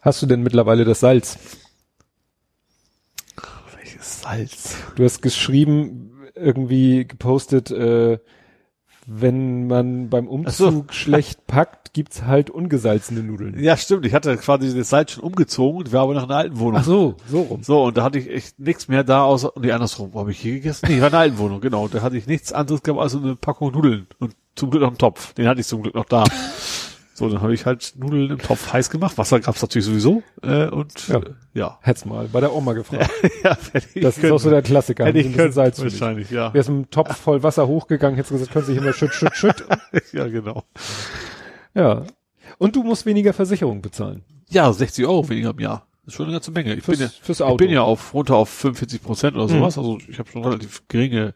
Hast 0.00 0.22
du 0.22 0.26
denn 0.26 0.42
mittlerweile 0.42 0.84
das 0.84 1.00
Salz? 1.00 1.38
Welches 3.76 4.22
Salz? 4.22 4.76
Du 4.94 5.04
hast 5.04 5.20
geschrieben, 5.20 6.12
irgendwie 6.34 7.06
gepostet, 7.06 7.70
äh, 7.70 8.18
wenn 9.06 9.68
man 9.68 10.10
beim 10.10 10.26
Umzug 10.26 10.92
schlecht 10.92 11.46
packt, 11.46 11.94
gibt's 11.94 12.24
halt 12.24 12.50
ungesalzene 12.50 13.22
Nudeln. 13.22 13.58
Ja, 13.58 13.76
stimmt. 13.76 14.04
Ich 14.04 14.12
hatte 14.12 14.36
quasi 14.36 14.76
das 14.76 14.90
Salz 14.90 15.12
schon 15.12 15.22
umgezogen 15.22 15.78
und 15.78 15.92
war 15.92 16.02
aber 16.02 16.14
noch 16.14 16.24
in 16.24 16.28
der 16.28 16.36
alten 16.36 16.58
Wohnung. 16.58 16.80
Ach 16.80 16.84
so, 16.84 17.14
so 17.28 17.42
rum. 17.42 17.62
So, 17.62 17.84
und 17.84 17.96
da 17.96 18.02
hatte 18.02 18.18
ich 18.18 18.28
echt 18.28 18.58
nichts 18.58 18.88
mehr 18.88 19.04
da, 19.04 19.22
außer, 19.22 19.52
nee, 19.60 19.70
andersrum, 19.70 20.12
wo 20.12 20.20
habe 20.20 20.32
ich 20.32 20.38
hier 20.40 20.54
gegessen? 20.54 20.86
Nee, 20.88 20.96
ich 20.96 21.00
war 21.00 21.08
in 21.08 21.12
der 21.12 21.20
alten 21.20 21.38
Wohnung, 21.38 21.60
genau. 21.60 21.88
Da 21.88 22.02
hatte 22.02 22.16
ich 22.16 22.26
nichts 22.26 22.52
anderes 22.52 22.82
gehabt 22.82 23.00
als 23.00 23.12
so 23.12 23.18
eine 23.18 23.36
Packung 23.36 23.72
Nudeln 23.72 24.08
und 24.18 24.34
zum 24.56 24.70
Glück 24.70 24.82
noch 24.82 24.88
einen 24.88 24.98
Topf. 24.98 25.34
Den 25.34 25.46
hatte 25.46 25.60
ich 25.60 25.66
zum 25.66 25.82
Glück 25.82 25.94
noch 25.94 26.06
da. 26.06 26.24
So, 27.16 27.30
dann 27.30 27.40
habe 27.40 27.54
ich 27.54 27.64
halt 27.64 27.94
Nudeln 27.96 28.30
im 28.32 28.38
Topf 28.38 28.74
heiß 28.74 28.90
gemacht. 28.90 29.16
Wasser 29.16 29.40
gab's 29.40 29.62
natürlich 29.62 29.86
sowieso. 29.86 30.22
Äh, 30.42 30.66
und 30.66 31.08
Ja. 31.08 31.18
ja, 31.20 31.24
ja. 31.54 31.78
Hätt's 31.80 32.04
mal 32.04 32.28
bei 32.30 32.40
der 32.40 32.54
Oma 32.54 32.74
gefragt. 32.74 33.10
ja 33.42 33.56
ich 33.94 34.02
Das 34.02 34.18
ist 34.18 34.30
auch 34.30 34.38
so 34.38 34.50
der 34.50 34.60
Klassiker. 34.60 35.06
Hätte 35.06 35.18
ich 35.20 35.24
ein 35.24 35.28
bisschen 35.30 35.40
können, 35.44 35.52
Salz 35.54 35.80
wahrscheinlich, 35.80 36.30
ja. 36.30 36.52
Wärst 36.52 36.68
mit 36.68 36.76
einem 36.76 36.90
Topf 36.90 37.16
voll 37.16 37.42
Wasser 37.42 37.66
hochgegangen, 37.66 38.16
hättest 38.16 38.32
du 38.32 38.34
gesagt, 38.34 38.52
können 38.52 38.66
Sie 38.66 38.74
sich 38.74 38.82
immer 38.82 38.92
schütt, 38.92 39.14
schütt, 39.14 39.34
schütt. 39.34 39.64
ja, 40.12 40.28
genau. 40.28 40.64
Ja. 41.72 42.02
Und 42.58 42.76
du 42.76 42.82
musst 42.82 43.06
weniger 43.06 43.32
Versicherung 43.32 43.80
bezahlen. 43.80 44.22
Ja, 44.50 44.70
60 44.70 45.06
Euro 45.06 45.26
weniger 45.28 45.50
im 45.52 45.60
Jahr. 45.60 45.86
Das 46.04 46.12
ist 46.12 46.16
schon 46.18 46.26
eine 46.26 46.34
ganze 46.34 46.50
Menge. 46.50 46.74
Ich 46.74 46.84
Fürs, 46.84 46.98
bin 46.98 47.06
ja, 47.06 47.12
fürs 47.22 47.40
ich 47.40 47.46
Auto. 47.46 47.56
bin 47.56 47.70
ja 47.70 47.80
auf, 47.80 48.12
runter 48.12 48.36
auf 48.36 48.50
45 48.50 49.02
Prozent 49.02 49.36
oder 49.36 49.48
sowas. 49.48 49.78
Also 49.78 49.98
ich 50.06 50.18
habe 50.18 50.30
schon 50.30 50.44
relativ 50.44 50.82
geringe, 50.88 51.34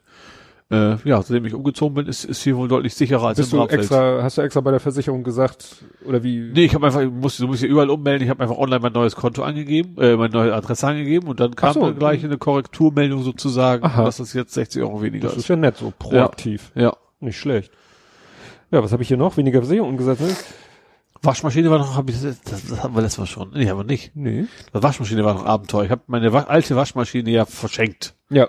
äh, 0.71 0.97
ja, 1.05 1.21
seitdem 1.21 1.45
ich 1.47 1.55
umgezogen 1.55 1.95
bin, 1.95 2.07
ist, 2.07 2.25
ist 2.25 2.43
hier 2.43 2.57
wohl 2.57 2.69
deutlich 2.69 2.95
sicherer 2.95 3.29
als 3.29 3.39
Bist 3.39 3.53
im 3.53 3.59
du 3.59 3.67
extra, 3.67 4.23
hast 4.23 4.39
du 4.39 4.43
extra 4.43 4.61
bei 4.61 4.71
der 4.71 4.79
Versicherung 4.79 5.25
gesagt, 5.25 5.85
oder 6.05 6.23
wie? 6.23 6.51
Nee, 6.55 6.67
ich 6.67 6.75
habe 6.75 6.87
einfach, 6.87 7.01
ich 7.01 7.11
muss, 7.11 7.39
du 7.39 7.49
musst 7.49 7.63
ja 7.63 7.69
überall 7.69 7.91
ummelden. 7.91 8.23
Ich 8.25 8.31
habe 8.31 8.41
einfach 8.41 8.57
online 8.57 8.79
mein 8.81 8.93
neues 8.93 9.17
Konto 9.17 9.43
angegeben, 9.43 9.97
äh, 9.99 10.17
meine 10.17 10.33
neue 10.33 10.55
Adresse 10.55 10.87
angegeben 10.87 11.27
und 11.27 11.41
dann 11.41 11.57
kam 11.57 11.73
so. 11.73 11.81
dann 11.81 11.99
gleich 11.99 12.25
eine 12.25 12.39
Korrekturmeldung 12.39 13.23
sozusagen, 13.25 13.85
Aha. 13.85 14.05
dass 14.05 14.21
es 14.21 14.33
jetzt 14.33 14.55
60 14.55 14.83
Euro 14.83 15.03
weniger 15.03 15.25
Das 15.27 15.33
ist 15.33 15.45
ist. 15.45 15.49
ja 15.49 15.57
nett, 15.57 15.77
so 15.77 15.93
proaktiv. 15.99 16.71
Ja. 16.77 16.97
Nicht 17.19 17.39
schlecht. 17.39 17.73
Ja, 18.71 18.83
was 18.83 18.93
habe 18.93 19.03
ich 19.03 19.09
hier 19.09 19.17
noch? 19.17 19.37
Weniger 19.37 19.61
Versicherung 19.61 19.91
umgesetzt, 19.91 20.21
ne? 20.21 20.37
Waschmaschine 21.23 21.71
war 21.71 21.79
noch, 21.79 21.97
hab 21.97 22.09
ich, 22.09 22.23
das, 22.23 22.41
das 22.43 22.83
hatten 22.83 22.95
wir 22.95 23.03
letztes 23.03 23.19
Mal 23.19 23.27
schon. 23.27 23.51
Nee, 23.53 23.69
aber 23.69 23.85
nicht. 23.85 24.13
Nee. 24.15 24.47
Die 24.73 24.83
Waschmaschine 24.83 25.25
war 25.25 25.35
noch 25.35 25.45
Abenteuer. 25.45 25.85
Ich 25.85 25.91
habe 25.91 26.03
meine 26.07 26.33
wa 26.33 26.45
alte 26.45 26.77
Waschmaschine 26.77 27.29
ja 27.29 27.45
verschenkt. 27.45 28.15
Ja. 28.31 28.49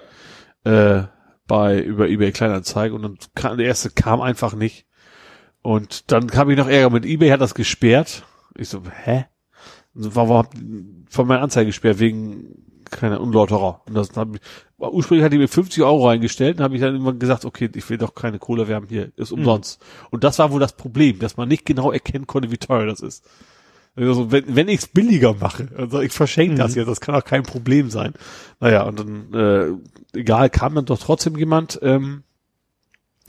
Äh, 0.63 1.03
bei 1.51 1.81
über 1.81 2.07
eBay 2.07 2.31
Kleinanzeigen 2.31 2.95
und 2.95 3.01
dann 3.01 3.17
kam, 3.35 3.57
der 3.57 3.67
erste 3.67 3.89
kam 3.89 4.21
einfach 4.21 4.53
nicht. 4.53 4.85
Und 5.61 6.09
dann 6.09 6.27
kam 6.27 6.49
ich 6.49 6.57
noch 6.57 6.69
Ärger 6.69 6.89
mit 6.89 7.05
eBay, 7.05 7.29
hat 7.29 7.41
das 7.41 7.55
gesperrt. 7.55 8.23
Ich 8.55 8.69
so, 8.69 8.81
hä? 9.03 9.25
Und 9.93 10.15
War 10.15 10.27
überhaupt 10.27 10.57
von 11.09 11.27
meiner 11.27 11.41
Anzeige 11.41 11.65
gesperrt 11.65 11.99
wegen 11.99 12.85
keiner 12.89 13.19
Unlauterer. 13.19 13.81
Und 13.85 13.95
das 13.95 14.15
hab 14.15 14.33
ich, 14.33 14.41
ursprünglich 14.77 15.25
hatte 15.25 15.35
ich 15.35 15.41
mir 15.41 15.49
50 15.49 15.83
Euro 15.83 16.07
reingestellt 16.07 16.59
und 16.59 16.63
habe 16.63 16.75
ich 16.75 16.81
dann 16.81 16.95
immer 16.95 17.11
gesagt, 17.11 17.43
okay, 17.43 17.69
ich 17.75 17.89
will 17.89 17.97
doch 17.97 18.15
keine 18.15 18.39
Kohle, 18.39 18.69
wir 18.69 18.75
haben 18.75 18.87
hier, 18.87 19.11
ist 19.17 19.33
umsonst. 19.33 19.83
Und 20.09 20.23
das 20.23 20.39
war 20.39 20.53
wohl 20.53 20.61
das 20.61 20.77
Problem, 20.77 21.19
dass 21.19 21.35
man 21.35 21.49
nicht 21.49 21.65
genau 21.65 21.91
erkennen 21.91 22.27
konnte, 22.27 22.49
wie 22.51 22.59
teuer 22.59 22.85
das 22.85 23.01
ist. 23.01 23.29
Also 23.95 24.31
wenn, 24.31 24.55
wenn 24.55 24.69
ich 24.69 24.79
es 24.81 24.87
billiger 24.87 25.33
mache, 25.33 25.67
also 25.77 25.99
ich 25.99 26.13
verschenke 26.13 26.55
das 26.55 26.71
Mhm. 26.71 26.77
jetzt, 26.79 26.87
das 26.87 27.01
kann 27.01 27.13
auch 27.15 27.25
kein 27.25 27.43
Problem 27.43 27.89
sein. 27.89 28.13
Naja, 28.59 28.83
und 28.83 28.99
dann, 28.99 29.33
äh, 30.13 30.17
egal, 30.17 30.49
kam 30.49 30.75
dann 30.75 30.85
doch 30.85 30.97
trotzdem 30.99 31.35
jemand, 31.37 31.77
ähm, 31.81 32.23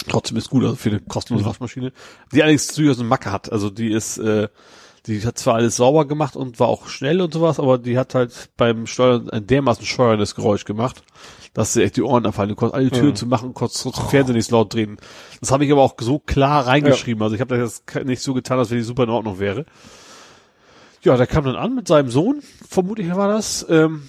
trotzdem 0.09 0.37
ist 0.37 0.51
gut, 0.51 0.63
also 0.65 0.77
für 0.77 0.91
eine 0.91 1.01
kostenlose 1.01 1.45
Mhm. 1.45 1.49
Waschmaschine, 1.51 1.93
die 2.33 2.43
allerdings 2.43 2.69
durchaus 2.69 2.99
eine 2.99 3.09
Macke 3.09 3.33
hat. 3.33 3.51
Also 3.51 3.71
die 3.71 3.91
ist, 3.91 4.19
äh, 4.19 4.49
die 5.07 5.25
hat 5.27 5.37
zwar 5.37 5.55
alles 5.57 5.77
sauber 5.77 6.07
gemacht 6.07 6.37
und 6.37 6.61
war 6.61 6.69
auch 6.69 6.87
schnell 6.89 7.21
und 7.21 7.35
sowas, 7.35 7.59
aber 7.59 7.79
die 7.79 7.99
hat 7.99 8.15
halt 8.15 8.51
beim 8.57 8.87
Steuern 8.87 9.31
ein 9.31 9.47
dermaßen 9.49 9.85
scheuerndes 9.85 10.37
Geräusch 10.37 10.65
gemacht, 10.65 11.03
dass 11.55 11.73
sie 11.73 11.83
echt 11.83 11.97
die 11.97 12.03
Ohren 12.03 12.25
abfallen. 12.25 12.51
Du 12.51 12.55
konntest 12.55 12.77
alle 12.77 12.91
Türen 12.91 13.09
Ja. 13.11 13.15
zu 13.17 13.27
machen, 13.27 13.53
konntest 13.53 13.83
trotzdem 13.83 14.07
Fernsehen 14.07 14.37
nicht 14.37 14.51
laut 14.53 14.73
drehen. 14.73 14.99
Das 15.41 15.51
habe 15.51 15.65
ich 15.65 15.73
aber 15.73 15.83
auch 15.83 15.97
so 15.99 16.21
klar 16.21 16.69
reingeschrieben. 16.69 17.21
Also 17.21 17.35
ich 17.35 17.41
habe 17.41 17.57
das 17.59 17.83
jetzt 17.93 18.07
nicht 18.07 18.23
so 18.23 18.33
getan, 18.33 18.59
als 18.61 18.71
wenn 18.71 18.79
die 18.79 18.85
super 18.85 19.03
in 19.03 19.11
Ordnung 19.11 19.41
wäre. 19.41 19.67
Ja, 21.05 21.17
der 21.17 21.27
kam 21.27 21.45
dann 21.45 21.57
an 21.57 21.75
mit 21.75 21.89
seinem 21.89 22.11
Sohn, 22.11 22.43
vermutlich 22.69 23.15
war 23.15 23.29
das. 23.29 23.67
Ähm, 23.69 24.09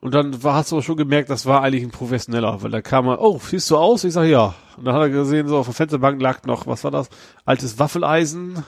und 0.00 0.14
dann 0.14 0.42
war, 0.42 0.54
hast 0.54 0.70
du 0.70 0.76
aber 0.76 0.82
schon 0.82 0.96
gemerkt, 0.96 1.30
das 1.30 1.46
war 1.46 1.62
eigentlich 1.62 1.82
ein 1.82 1.90
Professioneller, 1.90 2.62
weil 2.62 2.70
da 2.70 2.80
kam 2.80 3.06
er, 3.08 3.20
oh, 3.20 3.40
siehst 3.40 3.70
du 3.70 3.76
aus? 3.76 4.04
Ich 4.04 4.12
sag 4.12 4.26
ja. 4.26 4.54
Und 4.76 4.84
dann 4.84 4.94
hat 4.94 5.02
er 5.02 5.10
gesehen, 5.10 5.48
so 5.48 5.58
auf 5.58 5.66
der 5.66 5.74
Fensterbank 5.74 6.20
lag 6.20 6.44
noch, 6.44 6.66
was 6.66 6.84
war 6.84 6.90
das? 6.90 7.08
Altes 7.44 7.78
Waffeleisen. 7.78 8.64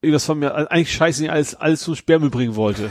Irgendwas 0.00 0.26
von 0.26 0.38
mir, 0.38 0.54
eigentlich 0.70 0.92
scheiße, 0.92 1.22
nicht 1.22 1.30
alles, 1.30 1.54
alles 1.54 1.80
zum 1.80 1.96
Sperrmüll 1.96 2.30
bringen 2.30 2.56
wollte. 2.56 2.90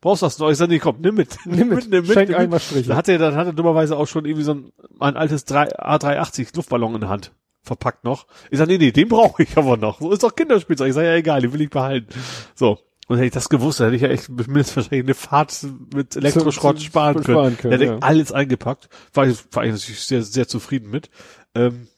Brauchst 0.00 0.22
du 0.22 0.26
das 0.26 0.38
noch? 0.38 0.50
Ich 0.50 0.58
sag, 0.58 0.68
nee, 0.68 0.78
komm, 0.78 0.96
nimm 1.00 1.14
mit. 1.14 1.38
Nimm 1.44 1.68
mit, 1.68 1.88
nimm 1.90 2.04
schenk 2.04 2.30
nimm 2.30 2.50
mit. 2.50 2.62
Striche. 2.62 2.88
Da 2.88 2.96
hat 2.96 3.08
er, 3.08 3.18
dann 3.18 3.36
hat 3.36 3.46
er 3.46 3.52
dummerweise 3.52 3.96
auch 3.96 4.06
schon 4.06 4.24
irgendwie 4.24 4.44
so 4.44 4.54
ein, 4.54 4.72
ein 4.98 5.16
altes 5.16 5.44
3, 5.44 5.76
A380 5.78 6.56
Luftballon 6.56 6.94
in 6.94 7.00
der 7.00 7.10
Hand. 7.10 7.32
Verpackt 7.62 8.04
noch. 8.04 8.26
Ich 8.50 8.58
sag, 8.58 8.68
nee, 8.68 8.78
nee, 8.78 8.90
den 8.92 9.08
brauche 9.08 9.42
ich 9.42 9.56
aber 9.56 9.76
noch. 9.76 10.00
So 10.00 10.10
ist 10.12 10.22
doch 10.22 10.34
Kinderspielzeug. 10.34 10.88
Ich 10.88 10.94
sag, 10.94 11.02
ja, 11.04 11.14
egal, 11.14 11.42
den 11.42 11.52
will 11.52 11.60
ich 11.60 11.70
behalten. 11.70 12.08
So. 12.54 12.78
Und 13.06 13.16
hätte 13.16 13.26
ich 13.26 13.32
das 13.32 13.48
gewusst, 13.48 13.80
hätte 13.80 13.96
ich 13.96 14.02
ja 14.02 14.08
echt 14.08 14.28
mindestens 14.28 14.76
wahrscheinlich 14.76 15.04
eine 15.04 15.14
Fahrt 15.14 15.66
mit 15.94 16.14
Elektroschrott 16.14 16.76
Zu- 16.76 16.82
zu- 16.82 16.86
sparen 16.86 17.14
können. 17.14 17.24
sparen 17.24 17.56
können, 17.58 17.72
hätte 17.72 17.84
ja. 17.86 17.98
alles 17.98 18.30
eingepackt. 18.32 18.88
War 19.12 19.26
ich, 19.26 19.38
war 19.50 19.64
ich 19.64 19.72
natürlich 19.72 20.00
sehr, 20.00 20.22
sehr 20.22 20.46
zufrieden 20.46 20.90
mit. 20.90 21.10
Ähm, 21.56 21.88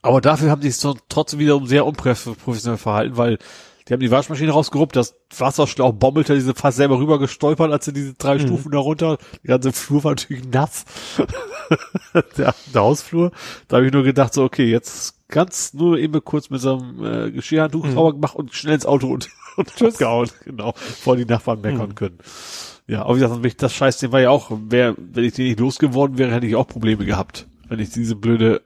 aber 0.00 0.20
dafür 0.20 0.50
haben 0.50 0.62
die 0.62 0.70
sich 0.70 0.94
trotzdem 1.08 1.40
wiederum 1.40 1.66
sehr 1.66 1.84
unprofessionell 1.84 2.78
verhalten, 2.78 3.16
weil 3.16 3.38
die 3.88 3.92
haben 3.94 4.00
die 4.00 4.10
Waschmaschine 4.10 4.52
rausgeruppt, 4.52 4.96
das 4.96 5.14
Wasserschlauch 5.36 5.92
bommelte, 5.92 6.34
diese 6.34 6.54
fast 6.54 6.76
selber 6.76 6.98
rüber 6.98 7.18
gestolpert, 7.18 7.72
als 7.72 7.86
sie 7.86 7.92
diese 7.92 8.14
drei 8.14 8.34
Mhm. 8.36 8.40
Stufen 8.40 8.72
da 8.72 8.78
runter. 8.78 9.18
Die 9.42 9.48
ganze 9.48 9.72
Flur 9.72 10.04
war 10.04 10.12
natürlich 10.12 10.44
nass. 10.50 10.84
der, 12.36 12.54
der 12.74 12.80
Hausflur. 12.82 13.30
Da 13.68 13.76
habe 13.76 13.86
ich 13.86 13.92
nur 13.92 14.02
gedacht, 14.04 14.34
so, 14.34 14.44
okay, 14.44 14.66
jetzt 14.70 15.14
ganz 15.28 15.74
nur 15.74 15.98
eben 15.98 16.22
kurz 16.24 16.50
mit 16.50 16.60
so 16.60 16.78
einem 16.78 17.04
äh, 17.04 17.30
Geschirrhandtuch 17.30 17.84
Mhm. 17.86 17.92
sauber 17.94 18.12
gemacht 18.14 18.34
und 18.36 18.52
schnell 18.54 18.74
ins 18.74 18.86
Auto 18.86 19.08
und, 19.08 19.28
und 19.56 19.74
Tschüss. 19.74 19.94
abgehauen. 19.94 20.28
Genau, 20.44 20.72
bevor 20.72 21.16
die 21.16 21.24
Nachbarn 21.24 21.60
meckern 21.60 21.90
Mhm. 21.90 21.94
können. 21.94 22.18
Ja, 22.86 23.02
aber 23.02 23.16
wie 23.16 23.20
gesagt, 23.20 23.42
mich- 23.42 23.56
das 23.56 23.74
Scheißding 23.74 24.12
war 24.12 24.20
ja 24.20 24.30
auch, 24.30 24.50
wär, 24.68 24.94
wenn 24.96 25.24
ich 25.24 25.34
den 25.34 25.46
nicht 25.46 25.60
losgeworden 25.60 26.16
wäre, 26.18 26.32
hätte 26.32 26.46
ich 26.46 26.56
auch 26.56 26.66
Probleme 26.66 27.04
gehabt. 27.04 27.46
Wenn 27.68 27.80
ich 27.80 27.90
diese 27.90 28.16
blöde 28.16 28.62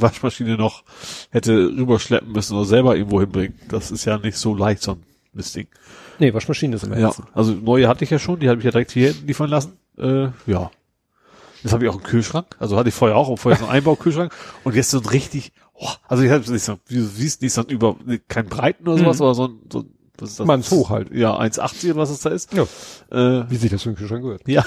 Waschmaschine 0.00 0.56
noch 0.56 0.82
hätte 1.30 1.52
rüberschleppen 1.68 2.32
müssen 2.32 2.56
oder 2.56 2.64
selber 2.66 2.96
irgendwo 2.96 3.20
hinbringen. 3.20 3.58
Das 3.68 3.90
ist 3.90 4.04
ja 4.04 4.18
nicht 4.18 4.36
so 4.36 4.54
leicht, 4.54 4.82
so 4.82 4.92
ein 4.92 5.02
Mistding. 5.32 5.66
Nee, 6.18 6.32
Waschmaschine 6.32 6.76
ist 6.76 6.84
im 6.84 6.98
Ja, 6.98 7.12
also 7.34 7.52
neue 7.52 7.88
hatte 7.88 8.04
ich 8.04 8.10
ja 8.10 8.18
schon, 8.18 8.40
die 8.40 8.48
habe 8.48 8.58
ich 8.58 8.64
ja 8.64 8.70
direkt 8.70 8.90
hier 8.92 9.14
liefern 9.26 9.50
lassen. 9.50 9.78
Äh, 9.98 10.28
ja. 10.46 10.70
Jetzt 11.62 11.72
habe 11.72 11.84
ich 11.84 11.90
auch 11.90 11.94
einen 11.96 12.04
Kühlschrank, 12.04 12.54
also 12.58 12.76
hatte 12.76 12.90
ich 12.90 12.94
vorher 12.94 13.16
auch, 13.16 13.28
und 13.28 13.38
vorher 13.38 13.58
so 13.58 13.64
einen 13.66 13.74
Einbaukühlschrank 13.74 14.32
und 14.64 14.74
jetzt 14.76 14.90
so 14.90 14.98
ein 15.00 15.06
richtig, 15.06 15.52
oh, 15.74 15.88
also 16.06 16.22
ich 16.22 16.30
habe 16.30 16.50
nicht 16.52 16.62
so, 16.62 16.78
wie 16.86 16.96
du 16.96 17.04
siehst, 17.04 17.42
nicht 17.42 17.52
so 17.54 17.62
ein 17.62 17.68
über, 17.68 17.96
kein 18.28 18.46
Breiten 18.46 18.86
oder 18.88 18.98
sowas, 18.98 19.18
Mhm. 19.18 19.24
aber 19.24 19.34
so 19.34 19.44
ein, 19.48 19.58
so 19.72 19.78
ein 19.80 19.90
was 20.18 20.30
ist 20.30 20.40
das? 20.40 20.46
Manns 20.46 20.70
hoch 20.70 20.90
halt. 20.90 21.12
Ja, 21.14 21.38
1,80 21.38 21.90
oder 21.92 22.00
was 22.00 22.10
es 22.10 22.20
da 22.20 22.30
ist. 22.30 22.52
Ja. 22.54 22.62
Äh, 23.10 23.44
Wie 23.50 23.56
sich 23.56 23.70
das 23.70 23.82
Kühlschrank 23.84 24.22
gehört. 24.22 24.42
ja, 24.46 24.64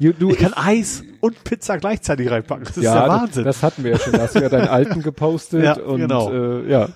Du, 0.00 0.30
ich 0.30 0.38
kann 0.38 0.54
Eis 0.54 1.02
und 1.20 1.42
Pizza 1.44 1.78
gleichzeitig 1.78 2.30
reinpacken. 2.30 2.64
Das 2.64 2.76
ist 2.76 2.82
ja, 2.84 2.94
der 2.94 3.06
das- 3.06 3.20
Wahnsinn. 3.20 3.44
Das 3.44 3.62
hatten 3.62 3.84
wir 3.84 3.92
ja 3.92 3.98
schon. 3.98 4.12
Da 4.12 4.22
hast 4.22 4.34
du 4.34 4.40
ja 4.40 4.48
deinen 4.48 4.68
alten 4.68 5.02
gepostet 5.02 5.64
Ja, 5.64 5.74
und 5.80 6.00
genau. 6.00 6.30
äh, 6.32 6.70
ja, 6.70 6.88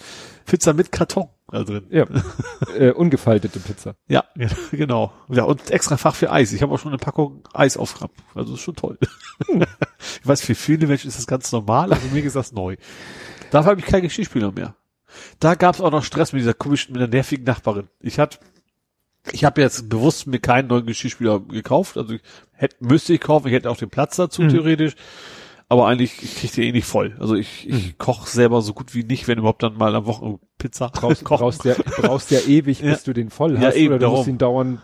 Pizza 0.46 0.72
mit 0.72 0.90
Karton 0.90 1.28
da 1.52 1.62
drin. 1.64 1.86
ja. 1.90 2.06
äh, 2.76 2.90
ungefaltete 2.92 3.58
Pizza. 3.60 3.94
Ja, 4.08 4.24
genau. 4.72 5.12
Ja, 5.28 5.44
und 5.44 5.70
extra 5.70 5.96
Fach 5.96 6.14
für 6.14 6.30
Eis. 6.32 6.52
Ich 6.52 6.62
habe 6.62 6.72
auch 6.74 6.78
schon 6.78 6.90
eine 6.92 6.98
Packung 6.98 7.42
Eis 7.52 7.76
aufgehabt. 7.76 8.14
Also 8.34 8.54
ist 8.54 8.60
schon 8.60 8.74
toll. 8.76 8.98
ich 9.48 10.26
weiß, 10.26 10.40
für 10.42 10.54
viele 10.54 10.86
Menschen 10.86 11.08
ist 11.08 11.18
das 11.18 11.26
ganz 11.26 11.52
normal, 11.52 11.92
aber 11.92 12.00
mir 12.12 12.24
ist 12.24 12.36
das 12.36 12.52
neu. 12.52 12.76
Dafür 13.50 13.70
habe 13.72 13.80
ich 13.80 13.86
keinen 13.86 14.02
Geschirrspüler 14.02 14.52
mehr. 14.52 14.74
Da 15.38 15.54
gab 15.54 15.74
es 15.74 15.80
auch 15.80 15.90
noch 15.90 16.04
Stress 16.04 16.32
mit 16.32 16.40
dieser 16.42 16.54
komischen, 16.54 16.92
mit 16.92 17.00
der 17.00 17.08
nervigen 17.08 17.44
Nachbarin. 17.44 17.88
Ich 18.00 18.18
hatte, 18.18 18.38
ich 19.32 19.44
habe 19.44 19.60
jetzt 19.60 19.88
bewusst 19.88 20.26
mir 20.26 20.38
keinen 20.38 20.68
neuen 20.68 20.86
Geschirrspüler 20.86 21.40
gekauft. 21.40 21.96
Also 21.96 22.14
ich 22.14 22.20
hätte, 22.52 22.76
müsste 22.80 23.12
ich 23.14 23.20
kaufen, 23.20 23.48
ich 23.48 23.52
hätte 23.54 23.70
auch 23.70 23.76
den 23.76 23.90
Platz 23.90 24.16
dazu, 24.16 24.42
Mhm. 24.42 24.48
theoretisch. 24.50 24.94
Aber 25.68 25.86
eigentlich, 25.86 26.20
ich 26.22 26.34
kriege 26.36 26.52
die 26.54 26.62
eh 26.68 26.72
nicht 26.72 26.86
voll. 26.86 27.16
Also 27.20 27.36
ich, 27.36 27.68
ich 27.68 27.86
Mhm. 27.88 27.98
koche 27.98 28.28
selber 28.28 28.60
so 28.60 28.72
gut 28.74 28.92
wie 28.94 29.04
nicht, 29.04 29.28
wenn 29.28 29.38
überhaupt 29.38 29.62
dann 29.62 29.76
mal 29.76 29.94
am 29.94 30.04
Wochenende 30.06 30.40
Pizza 30.58 30.88
Brauchst, 30.88 31.22
kochen. 31.22 31.38
brauchst, 31.40 31.64
ja, 31.64 31.74
brauchst 31.98 32.30
ja 32.32 32.40
ewig, 32.40 32.80
Ja. 32.82 32.90
bis 32.90 33.04
du 33.04 33.12
den 33.12 33.30
voll 33.30 33.54
Ja, 33.54 33.68
hast, 33.68 33.76
eben, 33.76 33.94
oder 33.94 33.98
du 34.00 34.06
musst 34.10 34.22
darum. 34.22 34.34
ihn 34.34 34.38
dauernd 34.38 34.80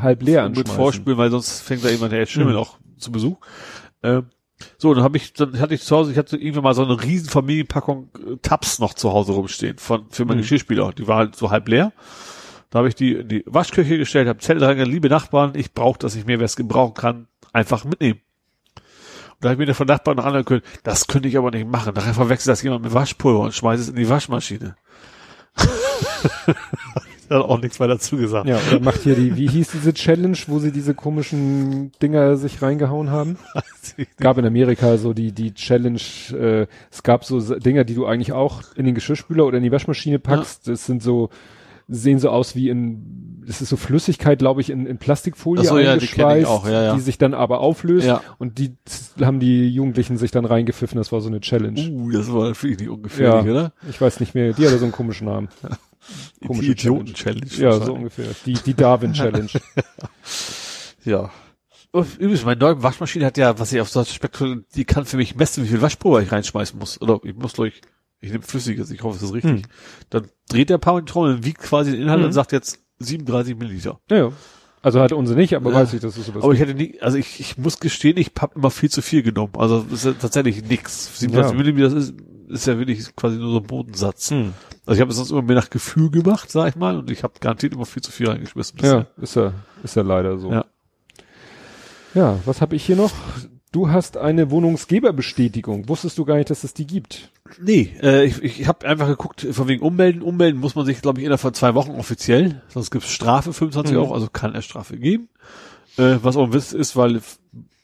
halb 0.00 0.22
leer 0.22 0.42
mit 0.48 0.58
anschmeißen. 0.58 0.76
vorspülen, 0.76 1.18
weil 1.18 1.30
sonst 1.32 1.60
fängt 1.62 1.84
da 1.84 1.88
jemand 1.88 2.12
der 2.12 2.26
Schimmel 2.26 2.52
Mhm. 2.52 2.58
auch 2.60 2.78
zu 2.96 3.10
Besuch. 3.10 3.38
Ähm, 4.04 4.26
so, 4.78 4.92
dann 4.94 5.02
habe 5.04 5.16
ich, 5.16 5.32
dann 5.32 5.58
hatte 5.60 5.74
ich 5.74 5.82
zu 5.82 5.96
Hause, 5.96 6.12
ich 6.12 6.18
hatte 6.18 6.36
irgendwann 6.36 6.64
mal 6.64 6.74
so 6.74 6.84
eine 6.84 7.02
riesen 7.02 7.28
Familienpackung 7.28 8.10
äh, 8.14 8.36
Tabs 8.42 8.78
noch 8.78 8.94
zu 8.94 9.12
Hause 9.12 9.32
rumstehen 9.32 9.78
von 9.78 10.06
für 10.10 10.24
meinen 10.24 10.38
Mhm. 10.38 10.42
Geschirrspüler. 10.42 10.92
Die 10.92 11.06
war 11.06 11.18
halt 11.18 11.36
so 11.36 11.50
halb 11.50 11.68
leer. 11.68 11.92
Da 12.70 12.78
habe 12.78 12.88
ich 12.88 12.94
die 12.96 13.12
in 13.12 13.28
die 13.28 13.44
Waschküche 13.46 13.98
gestellt, 13.98 14.26
habe 14.28 14.40
Zettel 14.40 14.60
dran, 14.60 14.78
liebe 14.90 15.08
Nachbarn, 15.08 15.52
ich 15.54 15.72
brauche, 15.72 15.98
dass 15.98 16.16
ich 16.16 16.26
mir 16.26 16.40
was 16.40 16.56
gebrauchen 16.56 16.94
kann, 16.94 17.28
einfach 17.52 17.84
mitnehmen. 17.84 18.20
Und 18.74 19.44
da 19.44 19.50
habe 19.50 19.62
ich 19.62 19.68
mir 19.68 19.74
von 19.74 19.86
Nachbarn 19.86 20.16
noch 20.16 20.24
anhören 20.24 20.44
können, 20.44 20.62
das 20.82 21.06
könnte 21.06 21.28
ich 21.28 21.38
aber 21.38 21.50
nicht 21.52 21.68
machen. 21.68 21.94
Nachher 21.94 22.14
verwechselt 22.14 22.50
das 22.52 22.62
jemand 22.62 22.82
mit 22.82 22.92
Waschpulver 22.92 23.40
und 23.40 23.54
schmeißt 23.54 23.82
es 23.82 23.88
in 23.90 23.96
die 23.96 24.08
Waschmaschine. 24.08 24.74
da 27.28 27.36
hat 27.38 27.44
auch 27.44 27.60
nichts 27.60 27.78
mehr 27.78 27.88
dazu 27.88 28.16
gesagt. 28.16 28.48
Ja, 28.48 28.58
oder 28.70 28.80
macht 28.80 29.02
hier 29.02 29.14
die, 29.14 29.36
wie 29.36 29.48
hieß 29.48 29.72
diese 29.72 29.92
Challenge, 29.92 30.36
wo 30.46 30.58
sie 30.58 30.72
diese 30.72 30.94
komischen 30.94 31.92
Dinger 32.02 32.36
sich 32.36 32.62
reingehauen 32.62 33.10
haben? 33.10 33.38
gab 34.18 34.38
in 34.38 34.46
Amerika 34.46 34.96
so 34.96 35.12
die, 35.12 35.32
die 35.32 35.54
Challenge, 35.54 36.00
äh, 36.32 36.66
es 36.90 37.02
gab 37.02 37.24
so 37.24 37.40
Dinger, 37.40 37.84
die 37.84 37.94
du 37.94 38.06
eigentlich 38.06 38.32
auch 38.32 38.62
in 38.76 38.84
den 38.84 38.94
Geschirrspüler 38.94 39.46
oder 39.46 39.58
in 39.58 39.64
die 39.64 39.72
Waschmaschine 39.72 40.18
packst. 40.18 40.68
Das 40.68 40.86
sind 40.86 41.02
so, 41.02 41.30
sehen 41.88 42.18
so 42.18 42.30
aus 42.30 42.56
wie 42.56 42.68
in, 42.68 43.42
das 43.46 43.60
ist 43.60 43.68
so 43.68 43.76
Flüssigkeit, 43.76 44.38
glaube 44.38 44.60
ich, 44.60 44.70
in, 44.70 44.86
in 44.86 44.98
Plastikfolie 44.98 45.64
so, 45.64 45.76
ja, 45.76 45.82
die 45.82 45.88
eingeschweißt, 45.88 46.46
auch, 46.46 46.66
ja, 46.66 46.82
ja. 46.82 46.94
die 46.94 47.00
sich 47.00 47.18
dann 47.18 47.34
aber 47.34 47.60
auflöst. 47.60 48.06
Ja. 48.06 48.22
Und 48.38 48.58
die 48.58 48.72
haben 49.20 49.38
die 49.38 49.68
Jugendlichen 49.68 50.16
sich 50.16 50.30
dann 50.30 50.44
reingepfiffen, 50.44 50.96
das 50.96 51.12
war 51.12 51.20
so 51.20 51.28
eine 51.28 51.40
Challenge. 51.40 51.80
Uh, 51.90 52.10
das 52.10 52.32
war 52.32 52.48
wirklich 52.62 52.88
ungefährlich, 52.88 53.44
Ja. 53.46 53.50
oder? 53.50 53.72
Ich 53.88 54.00
weiß 54.00 54.20
nicht 54.20 54.34
mehr, 54.34 54.52
die 54.52 54.64
hatte 54.64 54.78
so 54.78 54.84
einen 54.84 54.92
komischen 54.92 55.26
Namen. 55.26 55.48
Die 56.42 56.46
Komische 56.46 56.72
Idioten-Challenge. 56.72 57.46
Ja, 57.58 57.72
so 57.80 57.94
ungefähr. 57.94 58.26
Die, 58.46 58.54
die 58.54 58.74
Darwin-Challenge. 58.74 59.48
Ja. 61.04 61.30
Übrigens, 61.92 62.44
meine 62.44 62.58
neue 62.58 62.82
Waschmaschine 62.82 63.26
hat 63.26 63.36
ja, 63.36 63.58
was 63.58 63.72
ich 63.72 63.80
auf 63.80 63.88
so 63.88 64.04
Spektrum, 64.04 64.64
die 64.74 64.84
kann 64.84 65.04
für 65.04 65.16
mich 65.16 65.36
messen, 65.36 65.64
wie 65.64 65.68
viel 65.68 65.80
Waschpulver 65.82 66.22
ich 66.22 66.32
reinschmeißen 66.32 66.78
muss. 66.78 67.00
Oder 67.00 67.20
ich 67.22 67.34
muss 67.36 67.52
durch, 67.52 67.80
ich 68.20 68.32
nehme 68.32 68.42
flüssiges, 68.42 68.90
ich 68.90 69.02
hoffe, 69.02 69.16
es 69.16 69.22
ist 69.22 69.32
richtig. 69.34 69.50
Hm. 69.52 69.62
Dann 70.10 70.28
dreht 70.48 70.70
der 70.70 70.78
Power 70.78 70.96
Control 71.00 71.30
und 71.34 71.44
wiegt 71.44 71.60
quasi 71.60 71.92
den 71.92 72.02
Inhalt 72.02 72.20
Mhm. 72.20 72.26
und 72.26 72.32
sagt 72.32 72.52
jetzt 72.52 72.80
37 72.98 73.56
Milliliter. 73.56 74.00
ja, 74.10 74.16
ja. 74.16 74.32
Also 74.82 75.00
hatte 75.00 75.16
unsere 75.16 75.38
nicht, 75.38 75.54
aber 75.56 75.70
Ja. 75.70 75.76
weiß 75.76 75.94
ich, 75.94 76.00
dass 76.00 76.16
es 76.18 76.26
sowas 76.26 76.42
Aber 76.44 76.52
ich 76.52 76.60
hätte 76.60 76.74
nie, 76.74 77.00
also 77.00 77.16
ich, 77.16 77.40
ich 77.40 77.56
muss 77.56 77.80
gestehen, 77.80 78.18
ich 78.18 78.32
habe 78.38 78.54
immer 78.56 78.70
viel 78.70 78.90
zu 78.90 79.00
viel 79.00 79.22
genommen. 79.22 79.52
Also 79.56 79.80
das 79.80 80.00
ist 80.00 80.04
ja 80.04 80.12
tatsächlich 80.12 80.62
nix. 80.62 81.20
37 81.20 81.52
Ja. 81.52 81.56
Milliliter, 81.56 81.88
das 81.94 82.04
ist, 82.10 82.14
ist 82.48 82.66
ja 82.66 82.78
wirklich 82.78 83.16
quasi 83.16 83.36
nur 83.38 83.50
so 83.52 83.58
ein 83.60 83.66
Bodensatz. 83.66 84.30
Hm. 84.30 84.52
Also 84.86 84.96
ich 84.98 85.00
habe 85.00 85.10
es 85.10 85.16
sonst 85.16 85.30
immer 85.30 85.42
mehr 85.42 85.56
nach 85.56 85.70
Gefühl 85.70 86.10
gemacht, 86.10 86.50
sag 86.50 86.68
ich 86.68 86.76
mal, 86.76 86.96
und 86.98 87.10
ich 87.10 87.22
habe 87.22 87.34
garantiert 87.40 87.72
immer 87.72 87.86
viel 87.86 88.02
zu 88.02 88.12
viel 88.12 88.28
reingeschmissen. 88.28 88.78
Ja, 88.82 89.06
ist 89.20 89.34
ja, 89.36 89.52
ist 89.82 89.96
ja 89.96 90.02
leider 90.02 90.38
so. 90.38 90.50
Ja. 90.52 90.64
Ja, 92.14 92.38
was 92.44 92.60
habe 92.60 92.76
ich 92.76 92.84
hier 92.84 92.96
noch? 92.96 93.10
Du 93.72 93.90
hast 93.90 94.16
eine 94.16 94.50
Wohnungsgeberbestätigung. 94.52 95.88
Wusstest 95.88 96.16
du 96.18 96.24
gar 96.24 96.36
nicht, 96.36 96.48
dass 96.48 96.62
es 96.62 96.74
die 96.74 96.86
gibt? 96.86 97.30
Nee, 97.60 97.92
äh, 98.00 98.24
ich, 98.24 98.40
ich 98.42 98.68
habe 98.68 98.86
einfach 98.86 99.08
geguckt, 99.08 99.44
von 99.50 99.66
wegen 99.66 99.82
Ummelden. 99.82 100.22
Ummelden 100.22 100.60
muss 100.60 100.76
man 100.76 100.86
sich, 100.86 101.02
glaube 101.02 101.18
ich, 101.18 101.24
innerhalb 101.24 101.40
von 101.40 101.54
zwei 101.54 101.74
Wochen 101.74 101.90
offiziell. 101.92 102.62
Sonst 102.68 102.92
gibt's 102.92 103.10
Strafe, 103.10 103.52
25 103.52 103.94
Mhm. 103.96 104.00
Euro, 104.02 104.14
also 104.14 104.28
kann 104.32 104.54
es 104.54 104.64
Strafe 104.64 104.96
geben. 104.96 105.28
Äh, 105.96 106.18
was 106.22 106.36
auch 106.36 106.44
ein 106.44 106.52
Witz 106.52 106.72
ist, 106.72 106.94
weil 106.94 107.20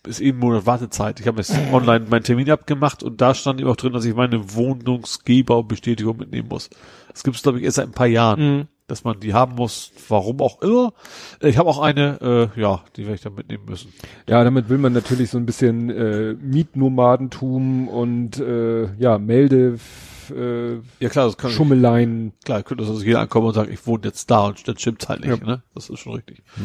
ist 0.06 0.20
eben 0.20 0.38
Monat 0.38 0.66
Wartezeit. 0.66 1.20
Ich 1.20 1.26
habe 1.26 1.38
jetzt 1.38 1.52
online 1.72 2.06
meinen 2.08 2.22
Termin 2.24 2.50
abgemacht 2.50 3.02
und 3.02 3.20
da 3.20 3.34
stand 3.34 3.60
eben 3.60 3.68
auch 3.68 3.76
drin, 3.76 3.92
dass 3.92 4.04
ich 4.04 4.14
meine 4.14 4.54
Wohnungsgeberbestätigung 4.54 6.16
mitnehmen 6.16 6.48
muss. 6.48 6.70
Das 7.12 7.22
gibt 7.22 7.36
es, 7.36 7.42
glaube 7.42 7.58
ich, 7.58 7.64
erst 7.64 7.76
seit 7.76 7.86
ein 7.88 7.92
paar 7.92 8.06
Jahren, 8.06 8.40
Mhm. 8.60 8.66
dass 8.86 9.04
man 9.04 9.20
die 9.20 9.34
haben 9.34 9.54
muss, 9.56 9.92
warum 10.08 10.40
auch 10.40 10.62
immer. 10.62 10.92
Ich 11.40 11.58
habe 11.58 11.68
auch 11.68 11.80
eine, 11.80 12.50
äh, 12.56 12.60
ja, 12.60 12.80
die 12.96 13.02
werde 13.02 13.14
ich 13.16 13.20
dann 13.20 13.34
mitnehmen 13.34 13.64
müssen. 13.68 13.92
Ja, 14.28 14.42
damit 14.42 14.68
will 14.68 14.78
man 14.78 14.92
natürlich 14.92 15.30
so 15.30 15.38
ein 15.38 15.46
bisschen 15.46 15.90
äh, 15.90 16.34
Mietnomadentum 16.34 17.88
und 17.88 18.38
äh, 18.40 18.92
ja, 18.96 19.18
Melde 19.18 19.78
äh, 20.34 20.74
Ja 21.00 21.08
klar, 21.08 21.26
das 21.26 21.36
kann 21.36 21.50
Schummeleien. 21.50 22.32
klar, 22.44 22.62
könnte 22.62 22.84
also 22.84 23.02
jeder 23.02 23.20
ankommen 23.20 23.48
und 23.48 23.54
sagen, 23.54 23.72
ich 23.72 23.86
wohne 23.86 24.02
jetzt 24.04 24.30
da 24.30 24.46
und 24.46 24.66
das 24.66 24.80
stimmt 24.80 25.08
halt 25.08 25.20
nicht, 25.20 25.40
Ja. 25.40 25.44
ne? 25.46 25.62
Das 25.74 25.88
ist 25.90 25.98
schon 26.00 26.14
richtig. 26.14 26.42
Ja. 26.56 26.62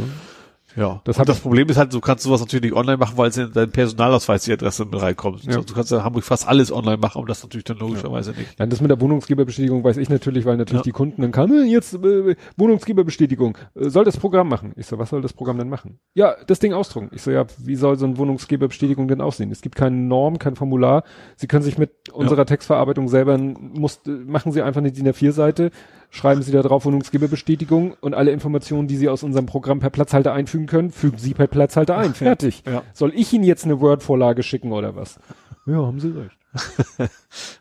Das 0.75 0.99
Das, 1.03 1.17
und 1.19 1.29
das 1.29 1.39
Problem 1.39 1.69
ist 1.69 1.77
halt, 1.77 1.93
du 1.93 2.01
kannst 2.01 2.23
sowas 2.23 2.41
natürlich 2.41 2.63
nicht 2.63 2.73
online 2.75 2.97
machen, 2.97 3.17
weil 3.17 3.29
es 3.29 3.37
in 3.37 3.51
dein 3.53 3.71
Personalausweis 3.71 4.43
die 4.43 4.53
Adresse 4.53 4.85
mit 4.85 5.01
reinkommt. 5.01 5.43
Ja. 5.45 5.61
Du 5.61 5.73
kannst 5.73 5.91
ja 5.91 5.97
in 5.99 6.03
Hamburg 6.03 6.23
fast 6.23 6.47
alles 6.47 6.71
online 6.71 6.97
machen, 6.97 7.19
aber 7.19 7.27
das 7.27 7.41
natürlich 7.43 7.63
dann 7.63 7.77
logischerweise 7.77 8.31
nicht. 8.31 8.59
Nein, 8.59 8.69
das 8.69 8.81
mit 8.81 8.91
der 8.91 8.99
Wohnungsgeberbestätigung 8.99 9.83
weiß 9.83 9.97
ich 9.97 10.09
natürlich, 10.09 10.45
weil 10.45 10.57
natürlich 10.57 10.79
Ja. 10.81 10.83
die 10.83 10.91
Kunden 10.91 11.21
dann 11.21 11.31
kamen, 11.31 11.65
"Äh, 11.65 11.71
jetzt 11.71 11.93
äh, 11.95 12.35
Wohnungsgeberbestätigung, 12.57 13.57
äh, 13.75 13.89
soll 13.89 14.03
das 14.05 14.17
Programm 14.17 14.49
machen? 14.49 14.73
Ich 14.75 14.87
so, 14.87 14.97
was 14.99 15.09
soll 15.09 15.21
das 15.21 15.33
Programm 15.33 15.57
denn 15.57 15.69
machen? 15.69 15.99
Ja, 16.13 16.35
das 16.47 16.59
Ding 16.59 16.73
ausdrucken. 16.73 17.09
Ich 17.13 17.21
so, 17.21 17.31
ja, 17.31 17.45
wie 17.57 17.75
soll 17.75 17.97
so 17.97 18.05
eine 18.05 18.17
Wohnungsgeberbestätigung 18.17 19.07
denn 19.07 19.21
aussehen? 19.21 19.51
Es 19.51 19.61
gibt 19.61 19.75
keine 19.75 19.95
Norm, 19.95 20.39
kein 20.39 20.55
Formular. 20.55 21.03
Sie 21.37 21.47
können 21.47 21.63
sich 21.63 21.77
mit 21.77 21.91
unserer 22.11 22.45
Textverarbeitung 22.45 23.07
selber, 23.07 23.37
muss, 23.37 24.01
äh, 24.07 24.09
machen 24.11 24.51
Sie 24.51 24.61
einfach 24.61 24.79
eine 24.81 24.91
DIN 24.91 25.07
A4-Seite, 25.07 25.71
schreiben 26.09 26.41
Sie 26.41 26.51
da 26.51 26.61
drauf 26.61 26.85
Wohnungsgeberbestätigung 26.85 27.95
und 28.01 28.13
alle 28.13 28.31
Informationen, 28.31 28.87
die 28.87 28.97
Sie 28.97 29.09
aus 29.09 29.23
unserem 29.23 29.45
Programm 29.45 29.79
per 29.79 29.89
Platzhalter 29.89 30.33
einfügen 30.33 30.65
können, 30.67 30.91
fügen 30.91 31.17
Sie 31.17 31.33
per 31.33 31.47
Platzhalter 31.47 31.97
ein. 31.97 32.13
Fertig. 32.15 32.63
Ja. 32.65 32.83
Soll 32.93 33.11
ich 33.15 33.31
Ihnen 33.33 33.43
jetzt 33.43 33.65
eine 33.65 33.79
Word-Vorlage 33.81 34.43
schicken 34.43 34.71
oder 34.71 34.95
was? 34.95 35.19
Ja, 35.65 35.77
haben 35.77 35.99
Sie 35.99 36.09
recht. 36.09 36.37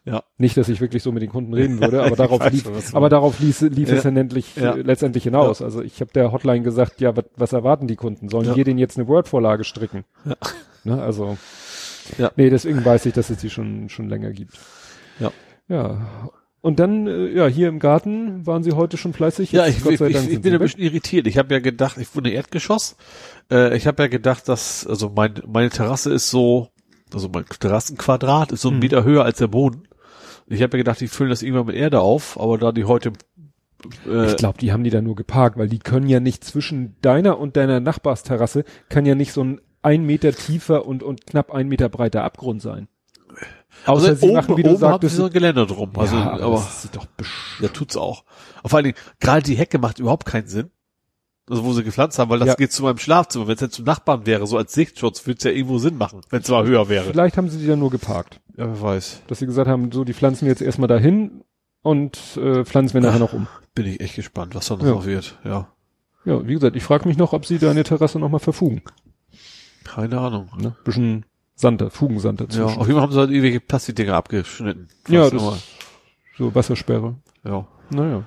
Ja. 0.04 0.22
Nicht, 0.38 0.56
dass 0.56 0.68
ich 0.68 0.80
wirklich 0.80 1.02
so 1.02 1.10
mit 1.10 1.22
den 1.22 1.30
Kunden 1.30 1.54
reden 1.54 1.80
würde, 1.80 2.02
aber 2.04 2.14
darauf 2.16 2.40
weiß 2.40 2.52
lief, 2.52 2.64
schon, 2.64 2.74
aber 2.96 3.08
darauf 3.08 3.40
lief, 3.40 3.60
lief 3.62 3.88
Ja. 3.88 3.96
es 3.96 4.02
dann 4.02 4.16
endlich, 4.16 4.54
Ja. 4.54 4.74
äh, 4.74 4.82
letztendlich 4.82 5.24
hinaus. 5.24 5.62
Also 5.62 5.82
ich 5.82 6.00
habe 6.00 6.12
der 6.12 6.30
Hotline 6.30 6.62
gesagt, 6.62 7.00
ja, 7.00 7.16
wat, 7.16 7.26
was 7.36 7.52
erwarten 7.52 7.88
die 7.88 7.96
Kunden? 7.96 8.28
Sollen 8.28 8.46
Ja. 8.46 8.54
wir 8.56 8.64
denen 8.64 8.78
jetzt 8.78 8.98
eine 8.98 9.08
Word-Vorlage 9.08 9.64
stricken? 9.64 10.04
Ja. 10.24 10.36
Ne, 10.84 11.02
also, 11.02 11.38
Ja. 12.18 12.30
nee, 12.36 12.50
deswegen 12.50 12.84
weiß 12.84 13.06
ich, 13.06 13.14
dass 13.14 13.30
es 13.30 13.38
die 13.38 13.50
schon, 13.50 13.88
schon 13.88 14.08
länger 14.08 14.30
gibt. 14.30 14.58
Ja. 15.18 15.32
Ja. 15.68 16.30
Und 16.64 16.78
dann, 16.78 17.06
äh, 17.06 17.26
ja, 17.28 17.46
hier 17.46 17.68
im 17.68 17.78
Garten 17.78 18.46
waren 18.46 18.62
sie 18.62 18.72
heute 18.72 18.96
schon 18.96 19.12
fleißig. 19.12 19.52
Ja, 19.52 19.66
Jetzt, 19.66 19.76
ich, 19.76 19.84
Gott 19.84 19.92
ich, 19.92 20.00
ich, 20.00 20.08
ich 20.08 20.18
sind 20.22 20.42
bin 20.42 20.54
ein 20.54 20.58
bisschen 20.58 20.80
irritiert. 20.80 21.26
Ich 21.26 21.36
habe 21.36 21.52
ja 21.52 21.60
gedacht, 21.60 21.98
ich 21.98 22.16
wohne 22.16 22.30
Erdgeschoss. 22.30 22.96
Äh, 23.50 23.76
ich 23.76 23.86
habe 23.86 24.04
ja 24.04 24.08
gedacht, 24.08 24.48
dass, 24.48 24.86
also 24.86 25.12
mein, 25.14 25.34
meine 25.46 25.68
Terrasse 25.68 26.10
ist 26.10 26.30
so, 26.30 26.70
also 27.12 27.28
mein 27.28 27.44
Terrassenquadrat 27.44 28.50
ist 28.50 28.62
so 28.62 28.68
einen 28.68 28.78
Mhm. 28.78 28.82
Meter 28.82 29.04
höher 29.04 29.26
als 29.26 29.36
der 29.36 29.48
Boden. 29.48 29.88
Ich 30.46 30.62
habe 30.62 30.78
ja 30.78 30.84
gedacht, 30.84 31.02
die 31.02 31.08
füllen 31.08 31.28
das 31.28 31.42
irgendwann 31.42 31.66
mit 31.66 31.76
Erde 31.76 32.00
auf, 32.00 32.40
aber 32.40 32.56
da 32.56 32.72
die 32.72 32.84
heute 32.84 33.12
äh, 34.06 34.30
Ich 34.30 34.36
glaube, 34.38 34.56
die 34.56 34.72
haben 34.72 34.84
die 34.84 34.90
da 34.90 35.02
nur 35.02 35.16
geparkt, 35.16 35.58
weil 35.58 35.68
die 35.68 35.80
können 35.80 36.08
ja 36.08 36.18
nicht 36.18 36.44
zwischen 36.44 36.96
deiner 37.02 37.38
und 37.38 37.58
deiner 37.58 37.80
Nachbarsterrasse 37.80 38.64
kann 38.88 39.04
ja 39.04 39.14
nicht 39.14 39.34
so 39.34 39.44
ein 39.44 39.60
ein 39.82 40.06
Meter 40.06 40.32
tiefer 40.32 40.86
und, 40.86 41.02
und 41.02 41.26
knapp 41.26 41.52
ein 41.52 41.68
Meter 41.68 41.90
breiter 41.90 42.24
Abgrund 42.24 42.62
sein. 42.62 42.88
Außer 43.86 44.08
also 44.08 44.26
sie 44.26 44.32
machen, 44.32 44.56
wie 44.56 44.62
du 44.62 44.70
oben 44.70 44.80
haben 44.82 44.92
sagtest, 44.92 45.14
sie 45.16 45.20
so 45.20 45.26
ein 45.26 45.32
Geländer 45.32 45.66
drum. 45.66 45.90
Also, 45.96 46.16
ja, 46.16 46.30
aber, 46.32 46.54
das 46.56 46.84
ist 46.84 46.96
doch 46.96 47.06
besch 47.06 47.58
ja, 47.60 47.68
tut's 47.68 47.96
auch. 47.96 48.24
Und 48.62 48.70
vor 48.70 48.78
allen 48.78 48.84
Dingen, 48.84 48.96
gerade 49.20 49.42
die 49.42 49.56
Hecke 49.56 49.78
macht 49.78 49.98
überhaupt 49.98 50.24
keinen 50.26 50.46
Sinn. 50.46 50.70
Also 51.50 51.62
wo 51.62 51.74
sie 51.74 51.84
gepflanzt 51.84 52.18
haben, 52.18 52.30
weil 52.30 52.38
das 52.38 52.48
Ja. 52.48 52.54
geht 52.54 52.72
zu 52.72 52.82
meinem 52.82 52.96
Schlafzimmer. 52.96 53.46
Wenn 53.46 53.56
es 53.56 53.60
jetzt 53.60 53.74
zum 53.74 53.84
Nachbarn 53.84 54.24
wäre, 54.24 54.46
so 54.46 54.56
als 54.56 54.72
Sichtschutz, 54.72 55.26
würde 55.26 55.36
es 55.38 55.44
ja 55.44 55.50
irgendwo 55.50 55.76
Sinn 55.76 55.98
machen, 55.98 56.22
wenn 56.30 56.40
es 56.40 56.48
mal 56.48 56.64
höher 56.66 56.88
wäre. 56.88 57.04
Vielleicht 57.04 57.36
haben 57.36 57.50
sie 57.50 57.58
die 57.58 57.66
da 57.66 57.76
nur 57.76 57.90
geparkt. 57.90 58.40
Ja, 58.56 58.66
wer 58.66 58.80
weiß. 58.80 59.20
Dass 59.26 59.40
sie 59.40 59.46
gesagt 59.46 59.68
haben, 59.68 59.92
so, 59.92 60.04
die 60.04 60.14
pflanzen 60.14 60.46
wir 60.46 60.52
jetzt 60.52 60.62
erstmal 60.62 60.88
dahin 60.88 61.44
und 61.82 62.18
äh, 62.38 62.64
pflanzen 62.64 62.94
wir 62.94 63.02
nachher 63.02 63.18
noch 63.18 63.34
um. 63.34 63.46
Bin 63.74 63.84
ich 63.84 64.00
echt 64.00 64.14
gespannt, 64.16 64.54
was 64.54 64.68
da 64.68 64.76
noch 64.76 64.84
Ja. 64.86 64.90
noch 64.92 65.04
wird. 65.04 65.38
Ja. 65.44 65.68
Ja, 66.24 66.46
wie 66.46 66.54
gesagt, 66.54 66.76
ich 66.76 66.82
frage 66.82 67.06
mich 67.06 67.18
noch, 67.18 67.34
ob 67.34 67.44
sie 67.44 67.58
deine 67.58 67.84
Terrasse 67.84 68.18
nochmal 68.18 68.40
verfugen. 68.40 68.80
Keine 69.84 70.18
Ahnung. 70.18 70.48
Ne? 70.56 70.74
Bisschen 70.84 71.26
Sand, 71.56 71.84
Fugensand 71.90 72.40
Ja, 72.40 72.46
dazwischen. 72.46 72.80
auf 72.80 72.86
jeden 72.86 72.92
Fall 72.94 73.02
haben 73.02 73.12
sie 73.12 73.18
halt 73.18 73.30
irgendwelche 73.30 73.60
Plastikdinger 73.60 74.14
abgeschnitten. 74.14 74.88
Ja, 75.08 75.22
das 75.30 75.32
immer. 75.32 75.58
so 76.36 76.54
Wassersperre. 76.54 77.14
ja. 77.44 77.66
Naja. 77.90 78.24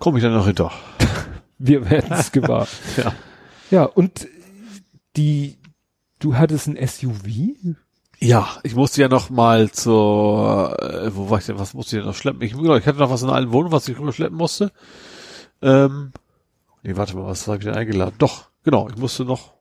Komme 0.00 0.18
ich 0.18 0.24
dann 0.24 0.34
noch 0.34 0.46
hinter. 0.46 0.72
Wir 1.58 1.88
werden 1.88 2.12
es 2.12 2.32
gewahr. 2.32 2.66
Ja. 2.96 3.12
Ja, 3.70 3.84
und 3.84 4.26
die, 5.16 5.56
du 6.18 6.36
hattest 6.36 6.66
ein 6.66 6.76
SUV? 6.86 7.24
Ja, 8.18 8.48
ich 8.64 8.74
musste 8.74 9.00
ja 9.00 9.08
noch 9.08 9.30
mal 9.30 9.70
zur, 9.70 10.76
äh, 10.82 11.14
wo 11.14 11.30
war 11.30 11.38
ich 11.38 11.46
denn, 11.46 11.58
was 11.60 11.74
musste 11.74 11.96
ich 11.96 12.00
denn 12.02 12.08
noch 12.08 12.16
schleppen? 12.16 12.42
Ich, 12.42 12.52
genau, 12.54 12.74
ich 12.76 12.86
hatte 12.86 12.98
noch 12.98 13.10
was 13.10 13.22
in 13.22 13.30
allen 13.30 13.52
Wohnungen, 13.52 13.72
was 13.72 13.88
ich 13.88 13.96
rüber 13.98 14.12
schleppen 14.12 14.36
musste. 14.36 14.72
Ähm, 15.62 16.12
nee, 16.82 16.96
warte 16.96 17.16
mal, 17.16 17.26
was 17.26 17.46
habe 17.46 17.58
ich 17.58 17.64
denn 17.64 17.74
eingeladen? 17.74 18.16
Doch, 18.18 18.48
genau, 18.64 18.88
ich 18.88 18.96
musste 18.96 19.24
noch 19.24 19.54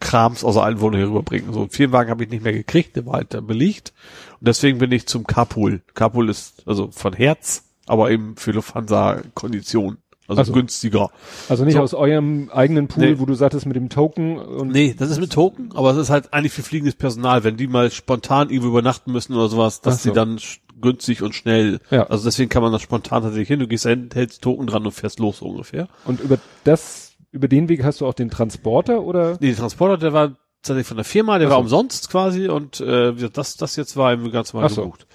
Krams 0.00 0.44
aus 0.44 0.56
allen 0.56 0.80
Wohnungen 0.80 0.98
hier 1.04 1.08
rüberbringen. 1.08 1.52
So 1.52 1.60
einen 1.60 1.70
Firmenwagen 1.70 2.10
habe 2.10 2.24
ich 2.24 2.30
nicht 2.30 2.44
mehr 2.44 2.52
gekriegt, 2.52 2.96
der 2.96 3.06
war 3.06 3.14
halt 3.14 3.32
dann 3.34 3.46
belegt. 3.46 3.92
Und 4.40 4.48
deswegen 4.48 4.78
bin 4.78 4.92
ich 4.92 5.06
zum 5.06 5.26
Carpool. 5.26 5.82
Carpool 5.94 6.28
ist 6.28 6.62
also 6.66 6.90
von 6.90 7.12
Herz, 7.14 7.64
aber 7.86 8.10
eben 8.10 8.36
für 8.36 8.52
Lufthansa 8.52 9.22
Kondition. 9.34 9.98
Also 10.26 10.40
Also. 10.40 10.52
günstiger. 10.54 11.10
Also 11.50 11.66
nicht 11.66 11.74
So. 11.74 11.82
aus 11.82 11.92
eurem 11.92 12.48
eigenen 12.50 12.88
Pool, 12.88 13.04
Nee. 13.12 13.18
wo 13.18 13.26
du 13.26 13.34
sagtest 13.34 13.66
mit 13.66 13.76
dem 13.76 13.90
Token 13.90 14.38
und 14.38 14.68
Nee, 14.68 14.94
das 14.98 15.10
ist 15.10 15.20
mit 15.20 15.30
Token, 15.32 15.70
aber 15.74 15.90
es 15.90 15.98
ist 15.98 16.08
halt 16.08 16.32
eigentlich 16.32 16.52
für 16.52 16.62
fliegendes 16.62 16.94
Personal, 16.94 17.44
wenn 17.44 17.58
die 17.58 17.66
mal 17.66 17.90
spontan 17.90 18.48
irgendwo 18.48 18.68
übernachten 18.68 19.12
müssen 19.12 19.34
oder 19.34 19.48
sowas, 19.50 19.82
dass 19.82 20.02
so. 20.02 20.08
sie 20.10 20.14
dann 20.14 20.38
günstig 20.80 21.20
und 21.22 21.34
schnell, 21.34 21.78
Ja. 21.90 22.04
also 22.06 22.24
deswegen 22.24 22.48
kann 22.48 22.62
man 22.62 22.72
das 22.72 22.80
spontan 22.80 23.22
tatsächlich 23.22 23.48
hin, 23.48 23.60
du 23.60 23.68
gehst 23.68 23.84
dahin, 23.84 24.08
hältst 24.14 24.40
Token 24.40 24.66
dran 24.66 24.86
und 24.86 24.92
fährst 24.92 25.18
los 25.18 25.42
ungefähr. 25.42 25.88
Und 26.06 26.20
über 26.20 26.38
das, 26.64 27.03
über 27.34 27.48
den 27.48 27.68
Weg 27.68 27.84
hast 27.84 28.00
du 28.00 28.06
auch 28.06 28.14
den 28.14 28.30
Transporter 28.30 29.02
oder? 29.02 29.32
Nee, 29.40 29.48
der 29.48 29.56
Transporter, 29.56 29.98
der 29.98 30.12
war 30.12 30.36
tatsächlich 30.62 30.86
von 30.86 30.96
der 30.96 31.04
Firma, 31.04 31.38
der 31.38 31.48
Ach 31.48 31.52
war 31.52 31.58
so. 31.58 31.62
umsonst 31.62 32.10
quasi 32.10 32.48
und 32.48 32.80
äh, 32.80 33.12
das, 33.30 33.56
das 33.56 33.76
jetzt 33.76 33.96
war 33.96 34.12
eben 34.12 34.30
ganz 34.30 34.52
normal 34.54 34.70
Ach 34.70 34.74
so. 34.74 34.82
gebucht. 34.82 35.06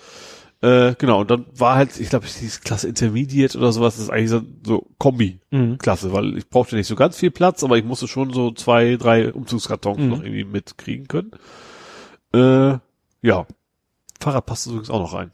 Äh, 0.62 0.96
genau, 0.98 1.22
und 1.22 1.32
dann 1.32 1.46
war 1.56 1.76
halt, 1.76 1.98
ich 2.00 2.10
glaube, 2.10 2.26
dieses 2.28 2.60
Klasse 2.60 2.90
Intermediate 2.90 3.58
oder 3.58 3.72
sowas, 3.72 3.96
das 3.96 4.04
ist 4.04 4.10
eigentlich 4.10 4.30
so, 4.30 4.42
so 4.66 4.86
Kombi-Klasse, 4.98 6.12
weil 6.12 6.38
ich 6.38 6.50
brauchte 6.50 6.76
nicht 6.76 6.88
so 6.88 6.96
ganz 6.98 7.16
viel 7.18 7.32
Platz, 7.32 7.64
aber 7.64 7.78
ich 7.78 7.86
musste 7.86 8.10
schon 8.10 8.34
so 8.34 8.52
zwei, 8.52 8.98
drei 8.98 9.32
Umzugskartons 9.34 10.00
Mhm. 10.00 10.10
noch 10.10 10.22
irgendwie 10.22 10.44
mitkriegen 10.44 11.08
können. 11.08 11.32
Äh, 12.34 12.78
ja. 13.22 13.48
Fahrrad 14.20 14.46
passt 14.46 14.68
übrigens 14.68 14.90
auch 14.90 15.00
noch 15.00 15.14
rein. 15.14 15.32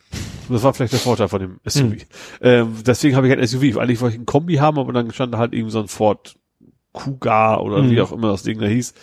Das 0.47 0.61
war 0.61 0.75
vielleicht 0.75 0.93
der 0.93 0.99
Vorteil 0.99 1.27
von 1.27 1.39
dem 1.41 1.59
SUV. 1.65 1.83
Mhm. 1.85 1.97
Ähm, 2.41 2.75
deswegen 2.85 3.15
habe 3.15 3.27
ich 3.27 3.33
ein 3.33 3.45
SUV. 3.47 3.77
Eigentlich 3.79 3.99
wollte 4.01 4.15
ich 4.15 4.21
ein 4.21 4.27
Kombi 4.27 4.55
haben, 4.57 4.77
aber 4.77 4.93
dann 4.93 5.11
stand 5.11 5.33
da 5.33 5.39
halt 5.39 5.53
eben 5.53 5.71
so 5.71 5.79
ein 5.79 5.87
Ford 5.87 6.35
Kuga 6.95 7.57
oder 7.57 7.83
Mhm. 7.83 7.91
wie 7.91 8.01
auch 8.01 8.11
immer 8.11 8.31
das 8.31 8.43
Ding 8.43 8.59
da 8.59 8.65
hieß. 8.67 8.93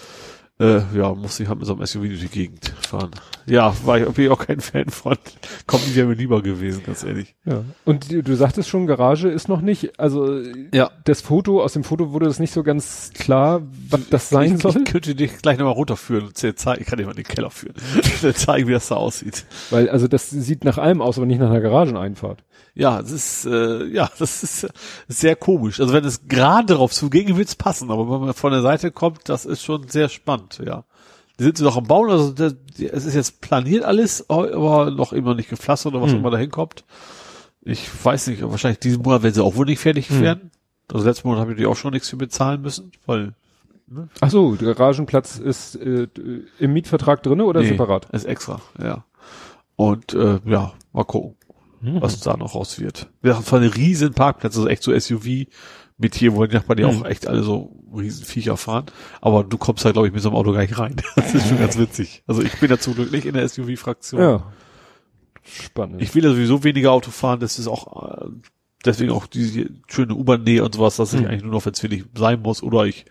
Äh, 0.60 0.82
ja, 0.94 1.12
musste 1.14 1.42
ich 1.42 1.48
halt 1.48 1.58
mit 1.58 1.66
so 1.66 1.74
einem 1.74 1.84
SUV 1.86 2.02
durch 2.02 2.20
die 2.20 2.28
Gegend 2.28 2.72
fahren. 2.86 3.10
Ja, 3.46 3.74
war 3.84 3.98
ich 3.98 4.18
ich 4.18 4.30
auch 4.30 4.38
kein 4.38 4.60
Fan 4.60 4.90
von. 4.90 5.16
Kombi 5.66 5.96
wäre 5.96 6.06
mir 6.06 6.14
lieber 6.14 6.42
gewesen, 6.42 6.82
ganz 6.84 7.02
ehrlich. 7.02 7.34
Ja. 7.44 7.64
Und 7.84 8.12
du, 8.12 8.36
sagtest 8.36 8.68
schon, 8.68 8.86
Garage 8.86 9.28
ist 9.28 9.48
noch 9.48 9.62
nicht, 9.62 9.98
also 9.98 10.40
Ja. 10.72 10.90
das 11.04 11.22
Foto, 11.22 11.62
aus 11.62 11.72
dem 11.72 11.84
Foto 11.84 12.12
wurde 12.12 12.26
das 12.26 12.38
nicht 12.38 12.52
so 12.52 12.62
ganz 12.62 13.10
klar, 13.14 13.62
was 13.88 14.08
das 14.10 14.28
sein 14.28 14.56
ich, 14.56 14.62
soll, 14.62 14.76
Ich 14.76 14.84
könnte 14.92 15.14
dich 15.14 15.38
gleich 15.38 15.58
nochmal 15.58 15.74
runterführen 15.74 16.26
und 16.26 16.36
zeigen, 16.36 16.82
ich 16.82 16.86
kann 16.86 16.98
dir 16.98 17.06
mal 17.06 17.10
in 17.12 17.16
den 17.16 17.24
Keller 17.24 17.50
führen. 17.50 17.74
Dir 18.22 18.34
zeigen, 18.34 18.68
wie 18.68 18.72
das 18.72 18.88
da 18.88 18.96
aussieht. 18.96 19.44
weil 19.70 19.88
also 19.88 20.06
das 20.06 20.30
sieht 20.30 20.64
nach 20.64 20.78
allem 20.78 21.00
aus, 21.00 21.16
aber 21.16 21.26
nicht 21.26 21.40
nach 21.40 21.50
einer 21.50 21.60
Garageneinfahrt. 21.60 22.44
Ja, 22.74 23.02
das 23.02 23.10
ist, 23.10 23.44
äh, 23.46 23.84
ja, 23.86 24.10
das 24.18 24.42
ist 24.42 24.68
sehr 25.08 25.36
komisch. 25.36 25.78
Also 25.80 25.92
wenn 25.92 26.04
es 26.04 26.26
gerade 26.26 26.68
darauf 26.68 26.92
zuging, 26.92 27.36
wird's 27.36 27.54
passen, 27.54 27.90
aber 27.90 28.10
wenn 28.10 28.20
man 28.26 28.34
von 28.34 28.52
der 28.52 28.62
Seite 28.62 28.90
kommt, 28.90 29.28
das 29.28 29.44
ist 29.44 29.62
schon 29.62 29.88
sehr 29.88 30.08
spannend, 30.08 30.41
ja. 30.64 30.84
Die 31.38 31.44
sind 31.44 31.58
sie 31.58 31.64
noch 31.64 31.76
am 31.76 31.84
Bauen, 31.84 32.10
also 32.10 32.34
es 32.78 33.04
ist 33.06 33.14
jetzt 33.14 33.40
planiert 33.40 33.84
alles, 33.84 34.28
aber 34.28 34.90
noch 34.90 35.12
immer 35.12 35.34
nicht 35.34 35.48
gepflastert 35.50 35.94
oder 35.94 36.02
was 36.02 36.12
Hm. 36.12 36.18
immer 36.18 36.30
da 36.30 36.38
hinkommt. 36.38 36.84
Ich 37.62 37.88
weiß 38.04 38.26
nicht, 38.28 38.42
wahrscheinlich 38.42 38.80
diesen 38.80 39.02
Monat 39.02 39.22
werden 39.22 39.34
sie 39.34 39.42
auch 39.42 39.56
wohl 39.56 39.66
nicht 39.66 39.80
fertig 39.80 40.08
Hm. 40.10 40.20
werden. 40.20 40.50
Also 40.92 41.06
letzten 41.06 41.28
Monat 41.28 41.40
habe 41.42 41.52
ich 41.52 41.58
die 41.58 41.66
auch 41.66 41.76
schon 41.76 41.92
nichts 41.92 42.08
für 42.10 42.16
bezahlen 42.16 42.60
müssen, 42.60 42.92
weil 43.06 43.34
Ach 44.20 44.30
so, 44.30 44.54
der 44.54 44.74
Garagenplatz 44.74 45.38
ist 45.38 45.76
äh, 45.76 46.08
im 46.58 46.72
Mietvertrag 46.72 47.22
drinne 47.22 47.44
oder 47.44 47.60
Nee, 47.60 47.68
separat? 47.68 48.08
Ist 48.12 48.24
extra, 48.24 48.60
ja. 48.82 49.04
Und 49.76 50.14
äh, 50.14 50.38
ja, 50.46 50.72
mal 50.92 51.04
gucken, 51.04 51.36
was 51.82 52.20
da 52.20 52.36
noch 52.36 52.54
raus 52.54 52.78
wird. 52.80 53.10
Wir 53.22 53.34
haben 53.36 53.44
zwar 53.44 53.60
eine 53.60 53.74
riesen 53.74 54.14
Parkplätze, 54.14 54.58
also 54.58 54.68
echt 54.68 54.82
so 54.82 54.92
SUV 54.98 55.46
mit 55.98 56.14
hier, 56.14 56.34
wo 56.34 56.44
die 56.46 56.54
Nachbarn 56.54 56.78
ja 56.78 56.90
Mhm. 56.90 57.02
auch 57.02 57.06
echt 57.06 57.26
alle 57.28 57.42
so 57.42 57.78
riesen 57.96 58.24
Viecher 58.24 58.56
fahren. 58.56 58.86
Aber 59.20 59.44
du 59.44 59.58
kommst 59.58 59.84
halt, 59.84 59.94
glaube 59.94 60.08
ich, 60.08 60.14
mit 60.14 60.22
so 60.22 60.28
einem 60.30 60.36
Auto 60.36 60.52
gar 60.52 60.62
nicht 60.62 60.78
rein. 60.78 60.96
Das 61.16 61.34
ist 61.34 61.48
schon 61.48 61.58
ganz 61.58 61.76
witzig. 61.78 62.22
Also 62.26 62.42
ich 62.42 62.58
bin 62.60 62.70
ja 62.70 62.78
zum 62.78 62.94
Glück 62.94 63.12
nicht 63.12 63.26
in 63.26 63.34
der 63.34 63.48
SUV-Fraktion. 63.48 64.20
Ja. 64.20 64.52
Spannend. 65.44 66.00
Ich 66.00 66.14
will 66.14 66.24
ja 66.24 66.30
sowieso 66.30 66.62
weniger 66.64 66.92
Auto 66.92 67.10
fahren, 67.10 67.40
das 67.40 67.58
ist 67.58 67.66
auch 67.66 68.22
äh, 68.22 68.26
deswegen 68.84 69.10
auch 69.12 69.26
diese 69.26 69.70
schöne 69.88 70.14
U-Bahn-Nähe 70.14 70.64
und 70.64 70.74
sowas, 70.74 70.96
dass 70.96 71.12
ich 71.14 71.20
Mhm. 71.20 71.26
eigentlich 71.26 71.42
nur 71.42 71.52
noch, 71.52 71.66
wenn 71.66 71.72
es 71.72 71.82
wirklich 71.82 72.04
sein 72.16 72.40
muss, 72.42 72.62
oder 72.62 72.84
ich 72.84 73.04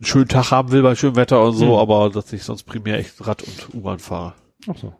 einen 0.00 0.06
schönen 0.06 0.28
Tag 0.28 0.50
haben 0.50 0.70
will 0.70 0.82
bei 0.82 0.94
schönem 0.96 1.16
Wetter 1.16 1.42
und 1.42 1.54
so, 1.56 1.66
Hm. 1.66 1.72
aber 1.74 2.10
dass 2.10 2.32
ich 2.32 2.42
sonst 2.42 2.64
primär 2.64 2.98
echt 2.98 3.26
Rad 3.26 3.42
und 3.42 3.74
U-Bahn 3.74 3.98
fahre. 4.00 4.34
Ach 4.68 4.76
so. 4.76 4.92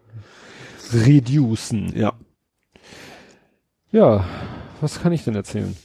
Reducen. 0.92 1.92
Ja. 1.96 2.12
Ja, 3.94 4.24
was 4.80 5.00
kann 5.00 5.12
ich 5.12 5.22
denn 5.22 5.36
erzählen? 5.36 5.76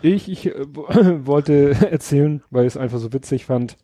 Ich, 0.00 0.30
ich 0.30 0.46
äh, 0.46 0.64
wo- 0.74 0.88
wollte 1.26 1.70
erzählen, 1.90 2.42
weil 2.50 2.62
ich 2.64 2.72
es 2.72 2.76
einfach 2.78 2.98
so 2.98 3.12
witzig 3.12 3.44
fand, 3.44 3.76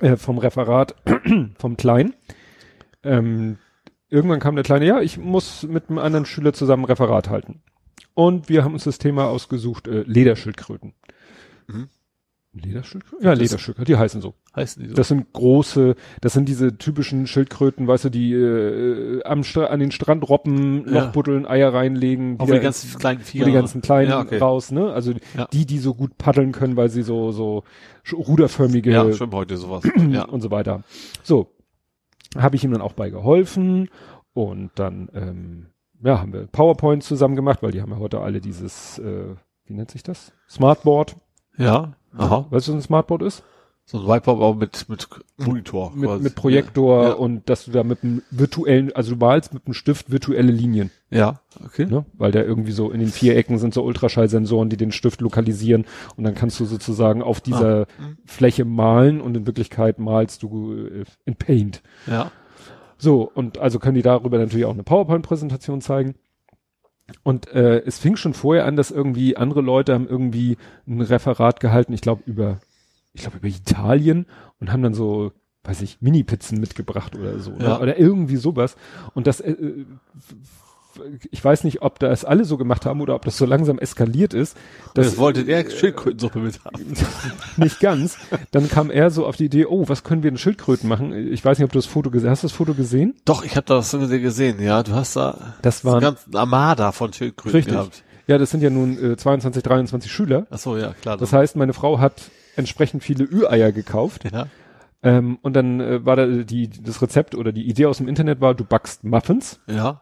äh, 0.00 0.16
vom 0.16 0.38
Referat 0.38 0.94
vom 1.58 1.76
Kleinen. 1.76 2.14
Ähm, 3.02 3.58
irgendwann 4.08 4.38
kam 4.38 4.54
der 4.54 4.62
Kleine, 4.64 4.86
ja, 4.86 5.00
ich 5.00 5.18
muss 5.18 5.64
mit 5.64 5.88
einem 5.88 5.98
anderen 5.98 6.26
Schüler 6.26 6.52
zusammen 6.52 6.84
Referat 6.84 7.28
halten. 7.28 7.60
Und 8.14 8.48
wir 8.48 8.62
haben 8.62 8.74
uns 8.74 8.84
das 8.84 8.98
Thema 8.98 9.24
ausgesucht, 9.28 9.88
äh, 9.88 10.02
Lederschildkröten. 10.02 10.94
Mhm. 11.66 11.88
Lederschildkröten? 12.54 13.24
Ja, 13.26 13.32
Lederschildkröten, 13.32 13.84
die 13.92 13.96
heißen 13.96 14.20
so. 14.20 14.34
Heißen 14.54 14.82
die 14.82 14.88
so? 14.90 14.94
Das 14.94 15.08
sind 15.08 15.32
große, 15.32 15.96
das 16.20 16.32
sind 16.32 16.48
diese 16.48 16.78
typischen 16.78 17.26
Schildkröten, 17.26 17.86
weißt 17.88 18.04
du, 18.04 18.08
die 18.10 18.32
äh, 18.32 19.22
am 19.24 19.42
Stra 19.44 19.66
an 19.66 19.80
den 19.80 19.90
Strand 19.90 20.28
roppen, 20.28 20.86
Ja. 20.86 21.04
Loch 21.06 21.12
buddeln, 21.12 21.46
Eier 21.46 21.74
reinlegen, 21.74 22.38
Auch 22.38 22.46
wieder- 22.46 22.58
die 22.58 22.62
ganz 22.64 22.96
kleinen 22.98 23.20
Viecher. 23.20 23.44
die 23.46 23.52
ganzen 23.52 23.82
kleinen 23.82 24.10
Ja, 24.10 24.20
okay. 24.20 24.38
raus, 24.38 24.70
ne? 24.70 24.92
Also 24.92 25.12
Ja. 25.36 25.46
die, 25.52 25.66
die 25.66 25.78
so 25.78 25.94
gut 25.94 26.16
paddeln 26.18 26.52
können, 26.52 26.76
weil 26.76 26.88
sie 26.90 27.02
so 27.02 27.32
so 27.32 27.64
ruderförmige 28.12 28.90
Ja, 28.92 29.12
schon 29.12 29.32
heute 29.32 29.56
sowas. 29.56 29.82
ja. 30.10 30.24
und 30.24 30.40
so 30.40 30.50
weiter. 30.50 30.82
So 31.22 31.50
habe 32.36 32.56
ich 32.56 32.64
ihm 32.64 32.72
dann 32.72 32.82
auch 32.82 32.92
bei 32.92 33.10
geholfen 33.10 33.88
und 34.32 34.70
dann 34.76 35.08
ähm, 35.14 35.66
ja 36.02 36.20
haben 36.20 36.32
wir 36.32 36.46
PowerPoint 36.46 37.02
zusammen 37.02 37.36
gemacht, 37.36 37.62
weil 37.62 37.70
die 37.72 37.80
haben 37.82 37.90
ja 37.92 37.98
heute 37.98 38.20
alle 38.20 38.40
dieses 38.40 38.98
äh, 38.98 39.34
wie 39.66 39.72
nennt 39.74 39.90
sich 39.90 40.02
das 40.02 40.32
Smartboard. 40.48 41.16
Ja. 41.56 41.94
Aha. 42.16 42.46
Weißt 42.50 42.68
du, 42.68 42.72
was 42.72 42.76
ein 42.78 42.82
Smartboard 42.82 43.22
ist? 43.22 43.42
So 43.86 43.98
ein 43.98 44.06
Whiteboard 44.06 44.38
aber 44.40 44.54
mit, 44.54 44.88
mit 44.88 45.06
Monitor. 45.36 45.92
Mit, 45.94 46.08
quasi. 46.08 46.22
mit 46.22 46.34
Projektor 46.34 47.02
Ja. 47.04 47.12
und 47.12 47.50
dass 47.50 47.66
du 47.66 47.70
da 47.70 47.84
mit 47.84 48.02
einem 48.02 48.22
virtuellen, 48.30 48.90
also 48.96 49.12
du 49.14 49.18
malst 49.18 49.52
mit 49.52 49.66
einem 49.66 49.74
Stift 49.74 50.10
virtuelle 50.10 50.52
Linien, 50.52 50.90
Ja, 51.10 51.40
okay. 51.62 51.84
ne? 51.84 52.06
Weil 52.14 52.32
da 52.32 52.40
irgendwie 52.40 52.72
so 52.72 52.90
in 52.90 53.00
den 53.00 53.10
vier 53.10 53.36
Ecken 53.36 53.58
sind 53.58 53.74
so 53.74 53.82
Ultraschallsensoren, 53.84 54.70
die 54.70 54.78
den 54.78 54.90
Stift 54.90 55.20
lokalisieren 55.20 55.84
und 56.16 56.24
dann 56.24 56.34
kannst 56.34 56.58
du 56.60 56.64
sozusagen 56.64 57.22
auf 57.22 57.42
dieser 57.42 57.80
Mhm. 57.98 58.16
Fläche 58.24 58.64
malen 58.64 59.20
und 59.20 59.36
in 59.36 59.46
Wirklichkeit 59.46 59.98
malst 59.98 60.42
du 60.42 60.72
äh, 60.86 61.04
in 61.26 61.36
Paint. 61.36 61.82
Ja. 62.06 62.30
So, 62.96 63.30
und 63.34 63.58
also 63.58 63.78
können 63.80 63.96
die 63.96 64.02
darüber 64.02 64.38
natürlich 64.38 64.64
auch 64.64 64.72
eine 64.72 64.82
PowerPoint-Präsentation 64.82 65.82
zeigen. 65.82 66.14
Und 67.22 67.48
äh, 67.52 67.80
es 67.84 67.98
fing 67.98 68.16
schon 68.16 68.34
vorher 68.34 68.64
an, 68.66 68.76
dass 68.76 68.90
irgendwie 68.90 69.36
andere 69.36 69.60
Leute 69.60 69.92
haben 69.94 70.08
irgendwie 70.08 70.56
ein 70.86 71.00
Referat 71.02 71.60
gehalten, 71.60 71.92
ich 71.92 72.00
glaube 72.00 72.22
über, 72.26 72.60
ich 73.12 73.22
glaube 73.22 73.36
über 73.38 73.48
Italien 73.48 74.26
und 74.60 74.72
haben 74.72 74.82
dann 74.82 74.94
so, 74.94 75.32
weiß 75.64 75.82
ich, 75.82 76.00
Mini-Pizzen 76.00 76.58
mitgebracht 76.60 77.14
oder 77.16 77.38
so, 77.38 77.52
Ja. 77.52 77.58
ne? 77.58 77.80
oder 77.80 77.98
irgendwie 77.98 78.36
sowas. 78.36 78.76
Und 79.14 79.26
das, 79.26 79.40
äh, 79.40 79.52
äh, 79.52 79.84
ich 81.30 81.44
weiß 81.44 81.64
nicht, 81.64 81.82
ob 81.82 81.98
das 81.98 82.24
alle 82.24 82.44
so 82.44 82.56
gemacht 82.56 82.86
haben 82.86 83.00
oder 83.00 83.14
ob 83.14 83.24
das 83.24 83.36
so 83.36 83.46
langsam 83.46 83.78
eskaliert 83.78 84.34
ist. 84.34 84.56
Das, 84.94 85.06
dass- 85.06 85.18
wollte 85.18 85.44
der 85.44 85.68
Schildkrötensuppe 85.70 86.38
mit 86.38 86.64
haben. 86.64 86.84
nicht 87.56 87.80
ganz. 87.80 88.16
Dann 88.50 88.68
kam 88.68 88.90
er 88.90 89.10
so 89.10 89.26
auf 89.26 89.36
die 89.36 89.46
Idee, 89.46 89.66
oh, 89.66 89.88
was 89.88 90.04
können 90.04 90.22
wir 90.22 90.30
in 90.30 90.38
Schildkröten 90.38 90.88
machen? 90.88 91.12
Ich 91.32 91.44
weiß 91.44 91.58
nicht, 91.58 91.64
ob 91.64 91.72
du 91.72 91.78
das 91.78 91.86
Foto 91.86 92.10
gesehen 92.10 92.30
hast. 92.30 92.42
du 92.42 92.46
das 92.46 92.52
Foto 92.56 92.74
gesehen? 92.74 93.14
Doch, 93.24 93.44
ich 93.44 93.56
habe 93.56 93.66
das 93.66 93.90
gesehen, 93.90 94.60
ja. 94.62 94.82
Du 94.82 94.92
hast 94.92 95.16
da 95.16 95.54
Das 95.62 95.84
waren, 95.84 96.00
ganzen 96.00 96.34
Armada 96.36 96.92
von 96.92 97.12
Schildkröten 97.12 97.56
Richtig. 97.56 97.74
gehabt. 97.74 98.02
ja, 98.26 98.38
das 98.38 98.50
sind 98.50 98.62
ja 98.62 98.70
nun 98.70 99.12
äh, 99.12 99.16
22, 99.16 99.62
23 99.62 100.10
Schüler. 100.12 100.46
Ach 100.50 100.58
so, 100.58 100.76
ja, 100.76 100.94
klar. 101.00 101.16
Das 101.16 101.32
heißt, 101.32 101.56
meine 101.56 101.72
Frau 101.72 101.98
hat 101.98 102.30
entsprechend 102.56 103.02
viele 103.02 103.24
Ü-Eier 103.24 103.72
gekauft. 103.72 104.24
ja. 104.32 104.46
Ähm, 105.02 105.38
und 105.42 105.52
dann 105.54 105.80
äh, 105.80 106.06
war 106.06 106.16
da 106.16 106.24
die, 106.26 106.70
das 106.70 107.02
Rezept 107.02 107.34
oder 107.34 107.52
die 107.52 107.68
Idee 107.68 107.84
aus 107.84 107.98
dem 107.98 108.08
Internet 108.08 108.40
war, 108.40 108.54
du 108.54 108.64
backst 108.64 109.04
Muffins 109.04 109.60
Ja. 109.66 110.00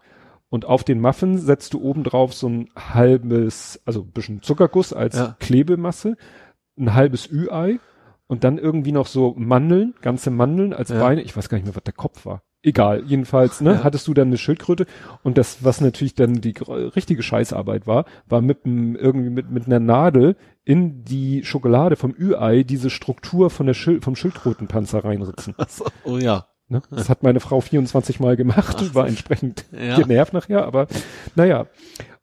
Und 0.52 0.66
auf 0.66 0.84
den 0.84 1.00
Muffin 1.00 1.38
setzt 1.38 1.72
du 1.72 1.80
oben 1.80 2.04
drauf 2.04 2.34
so 2.34 2.46
ein 2.46 2.68
halbes, 2.76 3.80
also 3.86 4.02
ein 4.02 4.10
bisschen 4.12 4.42
Zuckerguss 4.42 4.92
als 4.92 5.16
Ja. 5.16 5.34
Klebemasse, 5.40 6.16
ein 6.78 6.92
halbes 6.92 7.26
Ü-Ei 7.32 7.78
und 8.26 8.44
dann 8.44 8.58
irgendwie 8.58 8.92
noch 8.92 9.06
so 9.06 9.32
Mandeln, 9.34 9.94
ganze 10.02 10.30
Mandeln 10.30 10.74
als 10.74 10.90
Ja. 10.90 11.00
Beine. 11.00 11.22
Ich 11.22 11.34
weiß 11.34 11.48
gar 11.48 11.56
nicht 11.56 11.64
mehr, 11.64 11.74
was 11.74 11.82
der 11.84 11.94
Kopf 11.94 12.26
war. 12.26 12.42
Egal, 12.62 13.02
jedenfalls, 13.06 13.62
ne, 13.62 13.72
Ja. 13.72 13.82
hattest 13.84 14.06
du 14.08 14.12
dann 14.14 14.28
eine 14.28 14.36
Schildkröte 14.36 14.84
und 15.22 15.38
das, 15.38 15.64
was 15.64 15.80
natürlich 15.80 16.14
dann 16.14 16.42
die 16.42 16.54
richtige 16.60 17.22
Scheißarbeit 17.22 17.86
war, 17.86 18.04
war 18.26 18.42
mit 18.42 18.66
einem, 18.66 18.94
irgendwie 18.94 19.30
mit, 19.30 19.50
mit 19.50 19.64
einer 19.66 19.80
Nadel 19.80 20.36
in 20.64 21.02
die 21.02 21.44
Schokolade 21.44 21.96
vom 21.96 22.14
Ü-Ei 22.16 22.62
diese 22.62 22.90
Struktur 22.90 23.48
von 23.48 23.66
der 23.66 23.74
Schil 23.74 24.02
vom 24.02 24.16
Schildkrötenpanzer 24.16 25.02
reinritzen. 25.02 25.54
Ach 25.58 25.68
so, 25.70 25.86
oh 26.04 26.18
ja. 26.18 26.46
Ne? 26.72 26.82
Das 26.90 27.08
hat 27.08 27.22
meine 27.22 27.38
Frau 27.40 27.60
24 27.60 28.18
Mal 28.18 28.36
gemacht, 28.36 28.94
war 28.94 29.06
entsprechend 29.06 29.64
Ja. 29.72 29.96
genervt 29.98 30.32
nachher, 30.32 30.64
aber 30.64 30.88
naja. 31.36 31.66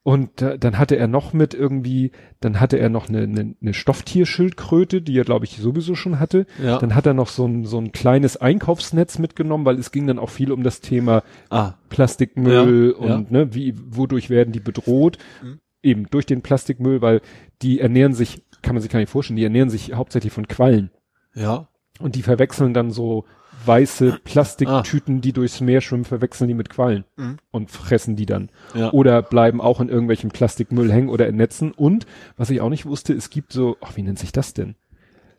Und 0.01 0.41
äh, 0.41 0.57
dann 0.57 0.79
hatte 0.79 0.95
er 0.95 1.07
noch 1.07 1.33
mit 1.33 1.53
irgendwie, 1.53 2.11
dann 2.39 2.59
hatte 2.59 2.77
er 2.79 2.89
noch 2.89 3.09
eine, 3.09 3.19
eine, 3.23 3.53
eine 3.61 3.73
Stofftierschildkröte, 3.73 5.01
die 5.01 5.17
er 5.19 5.23
glaube 5.25 5.45
ich 5.45 5.57
sowieso 5.57 5.95
schon 5.95 6.19
hatte. 6.19 6.45
Ja. 6.63 6.79
Dann 6.79 6.95
hat 6.95 7.05
er 7.05 7.13
noch 7.13 7.27
so 7.27 7.45
ein, 7.45 7.65
so 7.65 7.77
ein 7.79 7.91
kleines 7.91 8.37
Einkaufsnetz 8.37 9.19
mitgenommen, 9.19 9.65
weil 9.65 9.77
es 9.77 9.91
ging 9.91 10.07
dann 10.07 10.19
auch 10.19 10.29
viel 10.29 10.51
um 10.51 10.63
das 10.63 10.81
Thema 10.81 11.23
ah, 11.49 11.73
Plastikmüll 11.89 12.95
Ja, 12.99 13.05
und 13.15 13.31
ne, 13.31 13.53
wie, 13.53 13.75
wodurch 13.77 14.29
werden 14.29 14.51
die 14.51 14.59
bedroht? 14.61 15.17
Mhm. 15.43 15.59
Eben 15.83 16.09
durch 16.09 16.25
den 16.25 16.41
Plastikmüll, 16.41 17.01
weil 17.01 17.21
die 17.61 17.79
ernähren 17.79 18.13
sich, 18.13 18.41
kann 18.61 18.75
man 18.75 18.81
sich 18.81 18.91
gar 18.91 18.99
nicht 18.99 19.09
vorstellen, 19.11 19.37
die 19.37 19.43
ernähren 19.43 19.69
sich 19.69 19.93
hauptsächlich 19.93 20.33
von 20.33 20.47
Quallen. 20.47 20.91
ja. 21.35 21.67
Und 22.01 22.15
die 22.15 22.21
verwechseln 22.21 22.73
dann 22.73 22.91
so 22.91 23.25
weiße 23.65 24.19
Plastiktüten, 24.23 25.21
die 25.21 25.33
durchs 25.33 25.61
Meer 25.61 25.81
schwimmen, 25.81 26.05
verwechseln 26.05 26.47
die 26.47 26.53
mit 26.53 26.69
Quallen 26.69 27.03
Mhm. 27.17 27.37
und 27.51 27.71
fressen 27.71 28.15
die 28.15 28.25
dann. 28.25 28.49
Ja. 28.73 28.91
Oder 28.91 29.21
bleiben 29.21 29.61
auch 29.61 29.79
in 29.81 29.89
irgendwelchen 29.89 30.29
Plastikmüll 30.31 30.91
hängen 30.91 31.09
oder 31.09 31.27
in 31.27 31.35
Netzen. 31.35 31.71
Und 31.71 32.05
was 32.37 32.49
ich 32.49 32.61
auch 32.61 32.69
nicht 32.69 32.85
wusste, 32.85 33.13
es 33.13 33.29
gibt 33.29 33.51
so, 33.53 33.77
ach, 33.81 33.95
wie 33.95 34.03
nennt 34.03 34.19
sich 34.19 34.31
das 34.31 34.53
denn? 34.53 34.75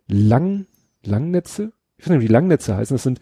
Lang, 0.06 0.66
Langnetze? 1.04 1.72
Ich 1.98 2.06
weiß 2.06 2.10
nicht, 2.16 2.22
wie 2.28 2.32
Langnetze 2.32 2.76
heißen. 2.76 2.94
Das 2.94 3.02
sind 3.02 3.20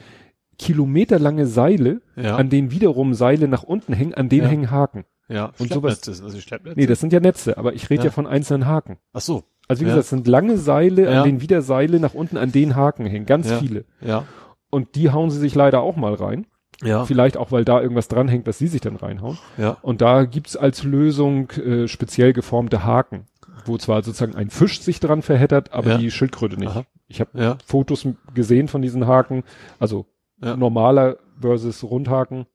kilometerlange 0.58 1.46
Seile, 1.46 2.00
Ja. 2.16 2.36
an 2.36 2.50
denen 2.50 2.70
wiederum 2.70 3.14
Seile 3.14 3.46
nach 3.48 3.62
unten 3.62 3.92
hängen, 3.92 4.14
an 4.14 4.28
denen 4.28 4.42
Ja. 4.44 4.48
hängen 4.48 4.70
Haken. 4.70 5.04
ja. 5.30 5.52
und 5.58 5.70
sowas- 5.72 6.00
sind 6.00 6.22
das 6.24 6.42
Schleppnetze? 6.42 6.78
Nee, 6.80 6.86
das 6.86 7.00
sind 7.00 7.12
ja 7.12 7.20
Netze, 7.20 7.58
aber 7.58 7.74
ich 7.74 7.90
rede 7.90 8.04
ja. 8.06 8.10
Von 8.10 8.26
einzelnen 8.26 8.66
Haken. 8.66 8.96
Ach 9.12 9.20
so. 9.20 9.44
Also 9.68 9.80
wie 9.82 9.84
gesagt, 9.84 10.04
es 10.04 10.08
sind 10.08 10.26
lange 10.26 10.56
Seile, 10.56 11.10
an 11.10 11.24
denen 11.24 11.42
wieder 11.42 11.60
Seile 11.60 12.00
nach 12.00 12.14
unten 12.14 12.38
an 12.38 12.50
den 12.50 12.74
Haken 12.74 13.04
hängen. 13.04 13.26
Ganz 13.26 13.52
viele. 13.52 13.84
Ja. 14.00 14.24
Und 14.70 14.94
die 14.94 15.10
hauen 15.10 15.30
sie 15.30 15.38
sich 15.38 15.54
leider 15.54 15.80
auch 15.80 15.96
mal 15.96 16.14
rein. 16.14 16.46
Ja. 16.82 17.04
Vielleicht 17.04 17.36
auch, 17.36 17.50
weil 17.50 17.64
da 17.64 17.80
irgendwas 17.80 18.06
dranhängt, 18.08 18.46
was 18.46 18.58
sie 18.58 18.68
sich 18.68 18.80
dann 18.80 18.96
reinhauen. 18.96 19.38
Ja. 19.56 19.78
Und 19.82 20.00
da 20.00 20.24
gibt's 20.24 20.56
als 20.56 20.84
Lösung 20.84 21.50
äh, 21.52 21.88
speziell 21.88 22.32
geformte 22.32 22.84
Haken, 22.84 23.26
wo 23.64 23.78
zwar 23.78 24.02
sozusagen 24.02 24.36
ein 24.36 24.50
Fisch 24.50 24.80
sich 24.80 25.00
dran 25.00 25.22
verheddert, 25.22 25.72
aber 25.72 25.92
Ja. 25.92 25.98
die 25.98 26.10
Schildkröte 26.10 26.56
nicht. 26.56 26.68
Aha. 26.70 26.84
Ich 27.08 27.20
habe 27.20 27.30
Ja. 27.34 27.58
Fotos 27.66 28.06
gesehen 28.34 28.68
von 28.68 28.80
diesen 28.82 29.06
Haken, 29.08 29.42
also 29.80 30.06
Ja. 30.40 30.56
normaler 30.56 31.16
versus 31.40 31.82
Rundhaken. 31.82 32.46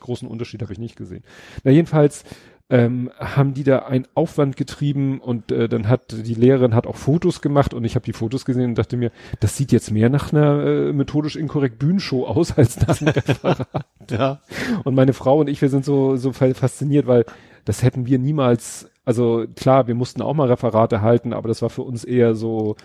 Großen 0.00 0.26
Unterschied 0.28 0.62
habe 0.62 0.72
ich 0.72 0.78
nicht 0.78 0.96
gesehen. 0.96 1.22
Na 1.64 1.70
jedenfalls 1.70 2.24
ähm, 2.70 3.10
haben 3.18 3.54
die 3.54 3.64
da 3.64 3.80
einen 3.80 4.06
Aufwand 4.14 4.56
getrieben 4.56 5.20
und 5.20 5.50
äh, 5.50 5.68
dann 5.68 5.88
hat 5.88 6.12
die 6.12 6.34
Lehrerin 6.34 6.74
hat 6.74 6.86
auch 6.86 6.96
Fotos 6.96 7.40
gemacht 7.40 7.72
und 7.72 7.84
ich 7.84 7.94
habe 7.94 8.04
die 8.04 8.12
Fotos 8.12 8.44
gesehen 8.44 8.66
und 8.70 8.78
dachte 8.78 8.96
mir, 8.98 9.10
das 9.40 9.56
sieht 9.56 9.72
jetzt 9.72 9.90
mehr 9.90 10.10
nach 10.10 10.32
einer 10.32 10.64
äh, 10.64 10.92
methodisch 10.92 11.36
inkorrekt 11.36 11.78
Bühnenshow 11.78 12.26
aus 12.26 12.56
als 12.58 12.78
nach 12.86 13.00
einem 13.00 13.10
Referat. 13.10 13.68
Ja. 14.10 14.40
Und 14.84 14.94
meine 14.94 15.12
Frau 15.12 15.38
und 15.40 15.48
ich, 15.50 15.60
wir 15.60 15.68
sind 15.68 15.84
so, 15.84 16.16
so 16.16 16.32
fa- 16.32 16.54
fasziniert, 16.54 17.06
weil 17.06 17.26
das 17.66 17.82
hätten 17.82 18.06
wir 18.06 18.18
niemals, 18.18 18.88
also 19.04 19.44
klar, 19.54 19.86
wir 19.86 19.94
mussten 19.94 20.22
auch 20.22 20.32
mal 20.32 20.48
Referate 20.48 21.02
halten, 21.02 21.34
aber 21.34 21.48
das 21.48 21.60
war 21.60 21.68
für 21.68 21.82
uns 21.82 22.04
eher 22.04 22.34
so, 22.34 22.76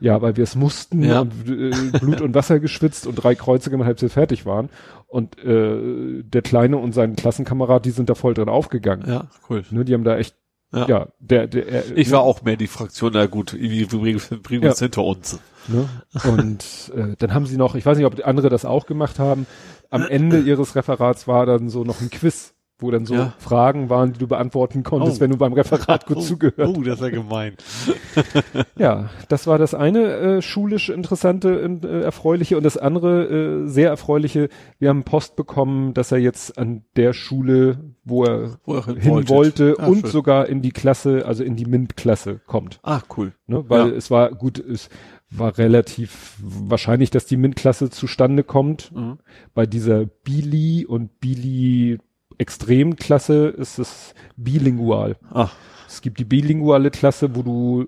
ja, 0.00 0.20
weil 0.22 0.36
wir 0.36 0.44
es 0.44 0.54
mussten 0.54 1.02
Ja. 1.02 1.20
und 1.20 1.32
äh, 1.48 1.70
Blut 1.98 2.20
und 2.20 2.34
Wasser 2.34 2.60
geschwitzt 2.60 3.06
und 3.06 3.14
drei 3.16 3.34
Kreuze 3.34 3.70
gemacht, 3.70 3.86
halb 3.86 4.00
sie 4.00 4.08
fertig 4.08 4.46
waren. 4.46 4.68
Und 5.06 5.38
äh, 5.42 6.22
der 6.22 6.42
Kleine 6.42 6.76
und 6.78 6.92
sein 6.92 7.16
Klassenkamerad, 7.16 7.84
die 7.84 7.90
sind 7.90 8.10
da 8.10 8.14
voll 8.14 8.34
drin 8.34 8.48
aufgegangen. 8.48 9.04
Ja. 9.08 9.28
Cool. 9.48 9.64
Ne, 9.70 9.84
die 9.84 9.94
haben 9.94 10.04
da 10.04 10.16
echt, 10.18 10.36
Ja. 10.72 10.86
ja, 10.86 11.08
der, 11.18 11.46
der, 11.46 11.66
er, 11.68 11.96
Ich 11.96 12.10
war 12.10 12.20
auch 12.20 12.42
mehr 12.42 12.56
die 12.56 12.66
Fraktion, 12.66 13.12
na 13.14 13.26
gut, 13.26 13.54
irgendwie 13.54 13.84
bringen 13.86 14.20
bringen 14.42 14.62
wir 14.62 14.70
es 14.70 14.80
Ja. 14.80 14.84
hinter 14.84 15.04
uns. 15.04 15.40
Ne? 15.68 15.88
Und 16.30 16.92
äh, 16.94 17.14
dann 17.18 17.32
haben 17.34 17.46
sie 17.46 17.56
noch, 17.56 17.74
ich 17.74 17.84
weiß 17.86 17.96
nicht, 17.98 18.06
ob 18.06 18.16
die 18.16 18.24
andere 18.24 18.48
das 18.50 18.64
auch 18.64 18.86
gemacht 18.86 19.18
haben, 19.18 19.46
am 19.90 20.02
Ende 20.02 20.40
ihres 20.40 20.76
Referats 20.76 21.26
war 21.26 21.46
dann 21.46 21.70
so 21.70 21.84
noch 21.84 22.00
ein 22.02 22.10
Quiz. 22.10 22.54
Wo 22.80 22.90
dann 22.90 23.06
so 23.06 23.14
Ja. 23.14 23.34
Fragen 23.38 23.90
waren, 23.90 24.12
die 24.12 24.18
du 24.20 24.26
beantworten 24.28 24.82
konntest, 24.84 25.18
Oh. 25.18 25.20
wenn 25.20 25.30
du 25.30 25.36
beim 25.36 25.52
Referat 25.52 26.06
gut 26.06 26.18
oh, 26.18 26.20
zugehört 26.20 26.76
Oh, 26.76 26.82
das 26.82 26.96
ist 26.96 27.02
ja 27.02 27.10
gemein. 27.10 27.54
Ja, 28.76 29.10
das 29.28 29.46
war 29.46 29.58
das 29.58 29.74
eine 29.74 30.04
äh, 30.38 30.42
schulisch 30.42 30.88
interessante, 30.88 31.50
äh, 31.82 32.00
erfreuliche 32.02 32.56
und 32.56 32.62
das 32.62 32.76
andere 32.76 33.24
äh, 33.64 33.66
sehr 33.66 33.88
erfreuliche. 33.90 34.48
Wir 34.78 34.88
haben 34.90 35.02
Post 35.04 35.36
bekommen, 35.36 35.94
dass 35.94 36.12
er 36.12 36.18
jetzt 36.18 36.58
an 36.58 36.84
der 36.96 37.12
Schule, 37.12 37.78
wo 38.04 38.24
er 38.24 38.58
Wo 38.64 38.76
er 38.76 38.84
hin 38.86 39.04
wolltet. 39.12 39.28
wollte 39.30 39.76
Ah, 39.78 39.86
und 39.86 40.00
schön. 40.02 40.10
sogar 40.10 40.48
in 40.48 40.62
die 40.62 40.70
Klasse, 40.70 41.24
also 41.26 41.42
in 41.42 41.56
die 41.56 41.66
MINT-Klasse 41.66 42.40
kommt. 42.46 42.78
Ah, 42.82 43.00
cool. 43.16 43.32
Ne? 43.46 43.64
Weil 43.68 43.90
Ja. 43.90 43.96
es 43.96 44.10
war 44.10 44.30
gut, 44.30 44.58
es 44.58 44.88
war 45.30 45.58
relativ 45.58 46.36
wahrscheinlich, 46.42 47.10
dass 47.10 47.26
die 47.26 47.36
MINT-Klasse 47.36 47.90
zustande 47.90 48.44
kommt. 48.44 48.92
Mhm. 48.94 49.18
Bei 49.54 49.66
dieser 49.66 50.06
Bili 50.06 50.86
und 50.86 51.20
Bili 51.20 51.98
Extremklasse 52.38 53.48
ist 53.48 53.78
es 53.78 54.14
bilingual. 54.36 55.16
Ah, 55.32 55.48
Es 55.86 56.00
gibt 56.02 56.18
die 56.18 56.24
bilinguale 56.24 56.90
Klasse, 56.90 57.34
wo 57.36 57.42
du 57.42 57.86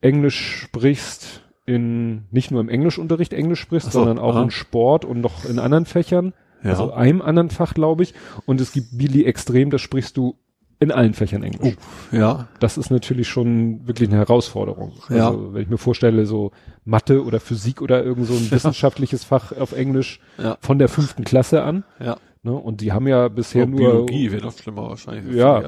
Englisch 0.00 0.62
sprichst, 0.62 1.42
in 1.66 2.22
nicht 2.30 2.50
nur 2.50 2.60
im 2.60 2.68
Englischunterricht 2.68 3.32
Englisch 3.32 3.60
sprichst, 3.60 3.88
Ach 3.88 3.92
so, 3.92 3.98
sondern 4.00 4.18
auch 4.18 4.36
aha. 4.36 4.44
in 4.44 4.50
Sport 4.50 5.04
und 5.04 5.20
noch 5.20 5.44
in 5.44 5.58
anderen 5.58 5.84
Fächern. 5.86 6.32
ja. 6.62 6.70
Also 6.70 6.92
einem 6.92 7.20
anderen 7.20 7.50
Fach, 7.50 7.74
glaube 7.74 8.04
ich. 8.04 8.14
Und 8.46 8.60
es 8.60 8.72
gibt 8.72 8.96
Bili 8.96 9.24
Extrem, 9.24 9.70
das 9.70 9.80
sprichst 9.82 10.16
du 10.16 10.36
in 10.80 10.92
allen 10.92 11.12
Fächern 11.12 11.42
Englisch. 11.42 11.74
ja. 12.12 12.46
Das 12.60 12.78
ist 12.78 12.90
natürlich 12.90 13.28
schon 13.28 13.86
wirklich 13.88 14.08
eine 14.08 14.18
Herausforderung. 14.18 14.92
Ja. 15.10 15.26
Also 15.28 15.52
wenn 15.52 15.62
ich 15.62 15.68
mir 15.68 15.76
vorstelle, 15.78 16.24
so 16.24 16.52
Mathe 16.84 17.24
oder 17.24 17.40
Physik 17.40 17.82
oder 17.82 18.04
irgend 18.04 18.26
so 18.26 18.34
ein 18.34 18.50
wissenschaftliches 18.50 19.24
Fach 19.24 19.50
auf 19.52 19.72
Englisch 19.72 20.20
Ja. 20.42 20.56
von 20.60 20.78
der 20.78 20.88
fünften 20.88 21.24
Klasse 21.24 21.64
an. 21.64 21.82
Ja. 21.98 22.16
Ne? 22.48 22.54
Und 22.54 22.80
die 22.80 22.92
haben 22.92 23.06
ja 23.06 23.28
bisher 23.28 23.64
Und 23.64 23.72
nur 23.72 23.80
Biologie 23.80 24.32
wäre 24.32 24.46
noch 24.46 24.56
schlimmer 24.56 24.88
wahrscheinlich. 24.88 25.34
Ja. 25.36 25.60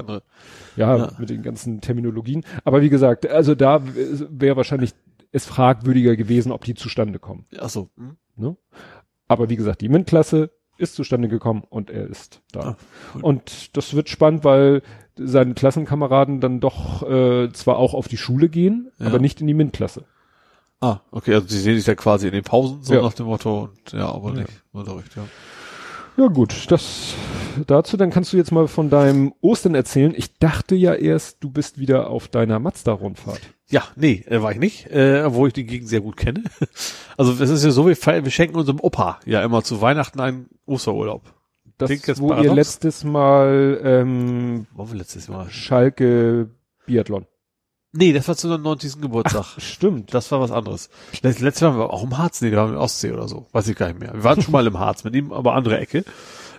Ja, 0.75 0.97
Ja. 0.97 1.11
mit 1.19 1.29
den 1.29 1.43
ganzen 1.43 1.79
Terminologien. 1.79 2.43
Aber 2.63 2.81
wie 2.81 2.89
gesagt, 2.89 3.27
also 3.29 3.53
da 3.55 3.81
wäre 3.85 4.55
wahrscheinlich 4.57 4.93
es 5.31 5.45
fragwürdiger 5.45 6.15
gewesen, 6.15 6.51
ob 6.51 6.65
die 6.65 6.73
zustande 6.73 7.19
kommen. 7.19 7.45
Ach 7.59 7.69
so. 7.69 7.89
Hm? 7.97 8.17
Ne? 8.35 8.57
Aber 9.27 9.49
wie 9.49 9.55
gesagt, 9.57 9.81
die 9.81 9.89
MINT-Klasse 9.89 10.49
ist 10.77 10.95
zustande 10.95 11.27
gekommen 11.27 11.63
und 11.69 11.91
er 11.91 12.07
ist 12.07 12.41
da. 12.51 12.59
Ah, 12.61 12.77
cool. 13.13 13.21
Und 13.23 13.77
das 13.77 13.93
wird 13.93 14.09
spannend, 14.09 14.43
weil 14.43 14.81
seine 15.15 15.53
Klassenkameraden 15.53 16.39
dann 16.41 16.59
doch 16.59 17.03
äh, 17.07 17.51
zwar 17.53 17.77
auch 17.77 17.93
auf 17.93 18.07
die 18.07 18.17
Schule 18.17 18.49
gehen, 18.49 18.91
Ja. 18.97 19.05
aber 19.05 19.19
nicht 19.19 19.39
in 19.39 19.45
die 19.47 19.53
MINT-Klasse. 19.53 20.05
Ah, 20.83 21.01
okay, 21.11 21.35
also 21.35 21.45
sie 21.47 21.59
sehen 21.59 21.77
sich 21.77 21.85
ja 21.85 21.93
quasi 21.93 22.25
in 22.27 22.33
den 22.33 22.43
Pausen, 22.43 22.81
so 22.81 22.95
Ja. 22.95 23.03
nach 23.03 23.13
dem 23.13 23.27
Motto, 23.27 23.65
und 23.65 23.91
ja, 23.93 24.11
aber 24.11 24.29
Ja. 24.29 24.35
nicht 24.41 24.49
im 24.73 24.79
Unterricht, 24.79 25.15
ja. 25.15 25.21
Ja 26.17 26.27
gut, 26.27 26.69
das 26.71 27.15
dazu, 27.67 27.97
dann 27.97 28.09
kannst 28.09 28.33
du 28.33 28.37
jetzt 28.37 28.51
mal 28.51 28.67
von 28.67 28.89
deinem 28.89 29.33
Ostern 29.41 29.75
erzählen. 29.75 30.13
Ich 30.15 30.37
dachte 30.39 30.75
ja 30.75 30.93
erst, 30.93 31.43
du 31.43 31.49
bist 31.49 31.79
wieder 31.79 32.09
auf 32.09 32.27
deiner 32.27 32.59
Mazda-Rundfahrt. 32.59 33.41
Ja, 33.69 33.83
nee, 33.95 34.23
äh, 34.27 34.41
war 34.41 34.51
ich 34.51 34.59
nicht, 34.59 34.87
äh, 34.91 35.23
obwohl 35.25 35.47
ich 35.47 35.53
die 35.53 35.65
Gegend 35.65 35.87
sehr 35.87 36.01
gut 36.01 36.17
kenne. 36.17 36.43
Also 37.17 37.33
es 37.33 37.51
ist 37.51 37.63
ja 37.63 37.69
so, 37.69 37.87
wir, 37.87 37.95
wir 37.95 38.31
schenken 38.31 38.55
unserem 38.55 38.79
Opa 38.79 39.19
ja 39.25 39.43
immer 39.43 39.63
zu 39.63 39.79
Weihnachten 39.79 40.19
einen 40.19 40.47
Osterurlaub. 40.65 41.21
Das, 41.77 41.87
Klingt 41.87 42.07
jetzt 42.07 42.19
wo 42.19 42.29
ihr 42.29 42.35
paradox. 42.35 42.55
letztes 42.55 43.03
Mal 43.03 43.79
ähm, 43.83 44.65
Waren 44.73 44.91
wir 44.91 44.97
letztes 44.97 45.27
Mal? 45.29 45.49
Schalke 45.51 46.49
Biathlon. 46.87 47.27
Nee, 47.93 48.13
das 48.13 48.27
war 48.27 48.37
zu 48.37 48.47
seinem 48.47 48.61
90. 48.63 49.01
Geburtstag. 49.01 49.45
Stimmt. 49.57 50.13
Das 50.13 50.31
war 50.31 50.39
was 50.39 50.51
anderes. 50.51 50.89
Letzt, 51.21 51.41
letztes 51.41 51.61
Mal 51.63 51.69
waren 51.71 51.79
wir 51.79 51.89
auch 51.93 52.03
im 52.03 52.17
Harz, 52.17 52.41
nee, 52.41 52.49
da 52.49 52.57
waren 52.57 52.69
wir 52.69 52.75
in 52.75 52.81
Ostsee 52.81 53.11
oder 53.11 53.27
so. 53.27 53.47
Weiß 53.51 53.67
ich 53.67 53.75
gar 53.75 53.87
nicht 53.87 53.99
mehr. 53.99 54.13
Wir 54.13 54.23
waren 54.23 54.41
schon 54.41 54.53
mal 54.53 54.65
im 54.65 54.79
Harz 54.79 55.03
mit 55.03 55.13
ihm, 55.13 55.33
aber 55.33 55.53
andere 55.55 55.77
Ecke. 55.77 56.05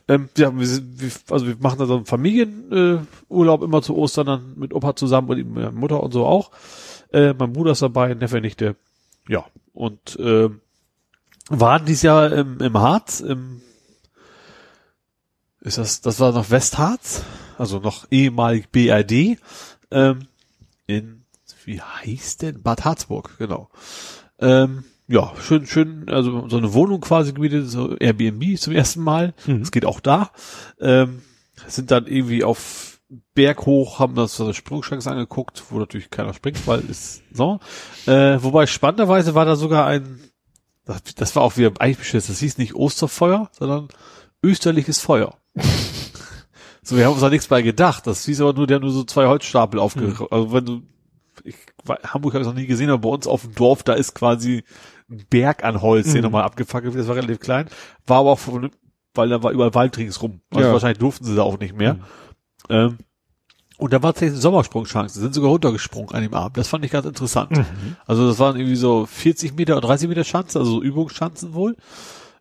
Ähm, 0.09 0.29
ja, 0.37 0.55
wir, 0.57 0.67
sind- 0.67 1.01
wir, 1.01 1.11
also 1.31 1.47
wir 1.47 1.57
machen 1.61 1.79
da 1.79 1.87
so 1.87 1.97
einen 1.97 2.05
Familienurlaub 2.07 3.63
äh, 3.63 3.65
immer 3.65 3.81
zu 3.83 3.97
Ostern 3.97 4.27
dann 4.27 4.53
mit 4.57 4.75
Opa 4.75 4.95
zusammen 4.95 5.31
und 5.31 5.55
meiner 5.55 5.71
Mutter 5.73 6.03
und 6.03 6.13
so 6.13 6.27
auch. 6.27 6.51
Äh, 7.13 7.33
mein 7.35 7.53
Bruder 7.55 7.73
ist 7.73 7.83
dabei, 7.83 8.13
Neffe, 8.13 8.41
Nichte. 8.41 8.77
Ja, 9.29 9.45
und 9.73 10.19
ähm, 10.21 10.61
waren 11.49 11.87
dieses 11.87 12.03
Jahr 12.03 12.31
im, 12.33 12.59
im 12.61 12.77
Harz, 12.79 13.21
im 13.21 13.63
ist 15.61 15.79
das, 15.79 16.01
das 16.01 16.19
war 16.21 16.33
noch 16.33 16.51
Westharz, 16.51 17.23
also 17.57 17.79
noch 17.79 18.07
ehemalig 18.11 18.71
BRD, 18.71 19.39
ähm, 19.93 20.27
in, 20.87 21.22
wie 21.67 21.81
heißt 21.81 22.43
denn? 22.43 22.63
Bad 22.63 22.85
Harzburg, 22.85 23.37
genau. 23.39 23.71
Ähm, 24.39 24.85
ja, 25.09 25.33
schön, 25.41 25.67
schön, 25.67 26.09
also 26.09 26.49
so 26.49 26.57
eine 26.57 26.73
Wohnung 26.73 27.01
quasi 27.01 27.33
gemietet, 27.33 27.69
so 27.69 27.97
Airbnb 27.97 28.59
zum 28.59 28.73
ersten 28.75 29.03
Mal. 29.03 29.35
Mhm. 29.47 29.63
Es 29.63 29.71
geht 29.71 29.85
auch 29.85 30.01
da. 30.01 30.31
Ähm, 30.81 31.23
sind 31.67 31.91
dann 31.91 32.07
irgendwie 32.07 32.45
auf 32.45 33.01
Berg 33.35 33.67
hoch, 33.67 33.99
haben 33.99 34.15
das 34.15 34.37
so 34.37 34.45
eine 34.45 34.55
Sprungchance 34.55 35.11
angeguckt, 35.11 35.63
wo 35.71 35.79
natürlich 35.79 36.11
keiner 36.11 36.33
springt, 36.33 36.67
weil 36.67 36.81
ist 36.81 37.23
so. 37.33 37.61
Äh, 38.07 38.43
wobei 38.43 38.67
spannenderweise 38.67 39.35
war 39.35 39.45
da 39.45 39.57
sogar 39.57 39.87
ein, 39.87 40.21
das, 40.85 41.03
das 41.15 41.37
war 41.37 41.43
auch 41.43 41.57
wieder 41.57 41.73
eigentlich 41.79 41.99
beschissen, 41.99 42.33
das 42.33 42.41
hieß 42.41 42.59
nicht 42.59 42.75
Osterfeuer, 42.75 43.51
sondern 43.53 43.89
österliches 44.43 45.01
Feuer. 45.01 45.37
so, 46.83 46.97
wir 46.97 47.05
haben 47.05 47.13
uns 47.13 47.21
da 47.21 47.29
nichts 47.29 47.49
bei 47.49 47.63
gedacht. 47.63 48.07
Das 48.07 48.25
hieß 48.25 48.41
aber 48.41 48.55
nur, 48.55 48.67
der 48.67 48.77
hat 48.77 48.83
nur 48.83 48.93
so 48.93 49.05
zwei 49.05 49.27
Holzstapel 49.27 49.79
aufge, 49.79 50.27
also 50.31 50.53
wenn 50.53 50.65
du, 50.65 50.83
ich, 51.45 51.57
Hamburg 52.07 52.35
habe 52.35 52.43
ich 52.43 52.49
noch 52.49 52.55
nie 52.55 52.67
gesehen, 52.67 52.91
aber 52.91 52.99
bei 53.09 53.09
uns 53.15 53.27
auf 53.27 53.43
dem 53.43 53.55
Dorf, 53.55 53.83
da 53.83 53.95
ist 53.95 54.15
quasi 54.15 54.65
ein 55.11 55.25
Berg 55.31 55.65
an 55.65 55.83
Holz, 55.83 56.07
der 56.13 56.17
Mhm. 56.17 56.23
nochmal 56.23 56.43
abgefackelt 56.45 56.93
wird, 56.95 57.03
das 57.03 57.09
war 57.09 57.17
relativ 57.17 57.41
klein, 57.41 57.67
war 58.07 58.19
aber 58.21 58.31
auch, 58.33 58.39
von, 58.39 58.71
weil 59.15 59.29
da 59.29 59.43
war 59.43 59.53
überall 59.53 59.75
Wald 59.75 59.97
ringsrum. 59.99 60.41
Also 60.51 60.69
Ja. 60.69 60.73
wahrscheinlich 60.73 60.99
durften 60.99 61.25
sie 61.25 61.35
da 61.37 61.43
auch 61.43 61.59
nicht 61.59 61.77
mehr. 61.77 61.99
Ähm, 62.69 62.99
und 63.79 63.93
da 63.93 64.03
war 64.03 64.13
tatsächlich 64.13 64.35
eine 64.35 64.43
Sommersprungchance. 64.43 65.15
Sie 65.17 65.21
sind 65.21 65.35
sogar 65.35 65.51
runtergesprungen 65.51 66.15
an 66.15 66.23
dem 66.23 66.35
Abend. 66.35 66.57
Das 66.57 66.69
fand 66.69 66.85
ich 66.85 66.93
ganz 66.93 67.05
interessant. 67.07 67.51
Mhm. 67.51 67.97
Also 68.07 68.27
das 68.29 68.39
waren 68.39 68.57
irgendwie 68.57 68.77
so 68.77 69.07
40 69.07 69.57
Meter 69.57 69.75
und 69.75 69.83
30 69.83 70.09
Meter 70.09 70.23
Schanzen, 70.25 70.59
also 70.61 70.73
so 70.75 70.83
Übungsschanzen 70.83 71.53
wohl. 71.55 71.77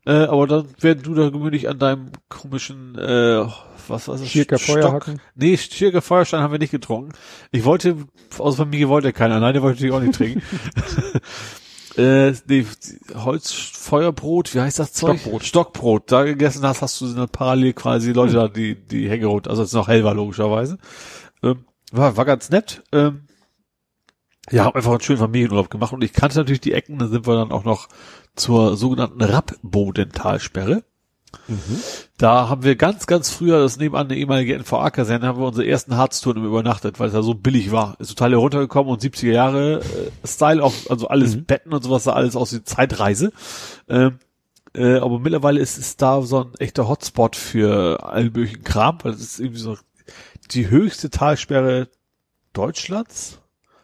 Äh, 0.06 0.26
aber 0.26 0.46
dann 0.48 0.67
werden 0.80 1.01
du 1.03 1.14
da 1.16 1.30
gemütlich 1.30 1.67
an 1.69 1.80
deinem 1.80 2.12
komischen, 2.30 2.96
äh, 2.98 3.46
was 3.92 4.08
war 4.08 4.18
das? 4.18 4.28
Schirker 4.28 4.58
Stock- 4.58 4.82
Feuerhaken. 4.82 5.22
Nee, 5.36 5.58
Schirker 5.58 6.02
Feuerstein 6.02 6.42
haben 6.42 6.52
wir 6.52 6.60
nicht 6.60 6.72
getrunken. 6.72 7.14
Ich 7.52 7.66
wollte, 7.66 7.98
aus 8.38 8.56
der 8.56 8.66
Familie 8.66 8.90
wollte 8.90 9.14
keiner, 9.14 9.36
alleine 9.36 9.62
wollte 9.62 9.86
ich 9.86 9.92
auch 9.92 10.00
nicht 10.00 10.16
trinken. 10.16 10.42
äh, 11.98 12.34
nee, 12.48 12.66
Holzfeuerbrot, 13.14 14.56
wie 14.56 14.62
heißt 14.62 14.80
das 14.80 14.94
Zeug? 14.94 15.20
Stockbrot. 15.20 15.44
Stockbrot. 15.44 16.12
Da 16.12 16.24
gegessen 16.24 16.66
hast, 16.66 16.82
hast 16.82 17.02
du 17.02 17.28
parallel 17.28 17.74
quasi 17.74 18.12
Leute 18.12 18.34
da, 18.34 18.48
die, 18.48 18.76
die 18.76 19.10
Hänge 19.10 19.28
rot, 19.28 19.48
also 19.48 19.64
es 19.64 19.74
noch 19.74 19.88
hell 19.88 20.04
war 20.04 20.14
logischerweise. 20.14 20.78
Ähm, 21.44 21.66
war, 21.92 22.18
war 22.18 22.26
ganz 22.26 22.50
nett. 22.50 22.84
Ähm, 22.92 23.28
ja, 24.50 24.66
hab 24.66 24.76
einfach 24.76 24.92
einen 24.92 25.02
schönen 25.02 25.20
Familienurlaub 25.20 25.70
gemacht 25.70 25.94
und 25.94 26.04
ich 26.04 26.14
kannte 26.14 26.38
natürlich 26.38 26.62
die 26.62 26.74
Ecken, 26.74 26.98
da 26.98 27.08
sind 27.08 27.28
wir 27.28 27.36
dann 27.36 27.52
auch 27.52 27.64
noch 27.64 27.88
zur 28.36 28.76
sogenannten 28.76 29.22
Rappbodentalsperre. 29.22 30.84
Da 32.17 32.49
haben 32.49 32.64
wir 32.64 32.76
ganz, 32.76 33.08
ganz 33.08 33.30
früher, 33.30 33.60
das 33.60 33.78
nebenan 33.78 34.08
eine 34.08 34.17
ehemalige 34.17 34.58
NVA-Kaserne, 34.60 35.26
haben 35.28 35.40
wir 35.40 35.47
unsere 35.47 35.67
ersten 35.67 35.97
Harztouren 35.97 36.44
übernachtet, 36.44 36.99
weil 36.99 37.08
es 37.10 37.14
ja 37.14 37.22
so 37.22 37.33
billig 37.33 37.72
war. 37.72 37.96
Ist 37.99 38.10
total 38.10 38.31
heruntergekommen 38.31 38.92
und 38.92 39.01
70er 39.01 39.31
Jahre 39.31 39.81
äh, 39.81 40.28
Style, 40.28 40.64
auch, 40.64 40.74
also 40.90 41.08
alles 41.08 41.35
Mhm. 41.35 41.46
Betten 41.46 41.74
und 41.74 41.83
sowas 41.83 42.08
alles 42.08 42.35
aus 42.35 42.53
wie 42.53 42.64
Zeitreise. 42.64 43.31
Ähm, 43.90 44.19
äh, 44.74 44.97
aber 44.99 45.19
mittlerweile 45.19 45.60
ist 45.60 45.78
es 45.78 45.97
da 45.97 46.22
so 46.22 46.42
ein 46.46 46.51
echter 46.60 46.88
Hotspot 46.88 47.35
für 47.35 48.03
allen 48.06 48.28
möglichen 48.28 48.64
Kram, 48.64 48.99
weil 49.03 49.12
es 49.14 49.22
ist 49.22 49.40
irgendwie 49.40 49.60
so 49.60 49.78
die 50.51 50.69
höchste 50.69 51.10
Talsperre 51.10 51.90
Deutschlands. 52.53 53.40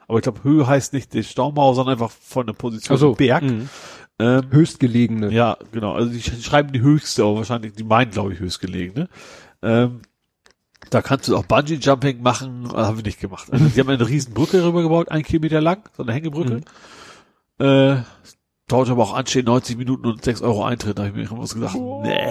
Aber 0.07 0.19
ich 0.19 0.23
glaube, 0.23 0.43
Höhe 0.43 0.65
heißt 0.65 0.93
nicht 0.93 1.13
die 1.13 1.23
Staumauer, 1.23 1.75
sondern 1.75 1.93
einfach 1.95 2.11
von 2.11 2.45
der 2.47 2.53
Position 2.53 2.93
Also 2.95 3.13
Berg. 3.15 3.43
mh. 3.43 3.65
Ähm, 4.19 4.43
höchstgelegene. 4.51 5.31
ja, 5.31 5.57
genau. 5.71 5.93
Also 5.93 6.11
die 6.11 6.19
sch- 6.21 6.43
schreiben 6.43 6.71
die 6.73 6.81
höchste, 6.81 7.23
aber 7.23 7.37
wahrscheinlich, 7.37 7.73
die 7.73 7.83
meinen, 7.83 8.09
glaube 8.11 8.33
ich, 8.33 8.39
höchstgelegene. 8.39 9.09
Ähm, 9.61 10.01
da 10.89 11.01
kannst 11.01 11.27
du 11.27 11.35
auch 11.37 11.45
Bungee-Jumping 11.45 12.21
machen, 12.21 12.65
äh, 12.73 12.77
haben 12.77 12.97
wir 12.97 13.03
nicht 13.03 13.19
gemacht. 13.19 13.47
Also, 13.51 13.65
die 13.65 13.79
haben 13.79 13.89
eine 13.89 14.07
riesen 14.07 14.33
Brücke 14.33 14.63
rübergebaut, 14.63 15.09
ein 15.09 15.23
Kilometer 15.23 15.61
lang, 15.61 15.87
so 15.95 16.03
eine 16.03 16.13
Hängebrücke. 16.13 16.61
Äh, 17.59 17.97
dauert 18.67 18.89
aber 18.89 19.03
auch 19.03 19.13
anstehen 19.13 19.45
90 19.45 19.77
Minuten 19.77 20.05
und 20.05 20.23
6 20.23 20.41
Euro 20.41 20.65
Eintritt. 20.65 20.97
Da 20.99 21.03
habe 21.03 21.09
ich 21.11 21.15
mir 21.15 21.23
irgendwas 21.23 21.53
gesagt, 21.53 21.75
nee. 21.75 22.27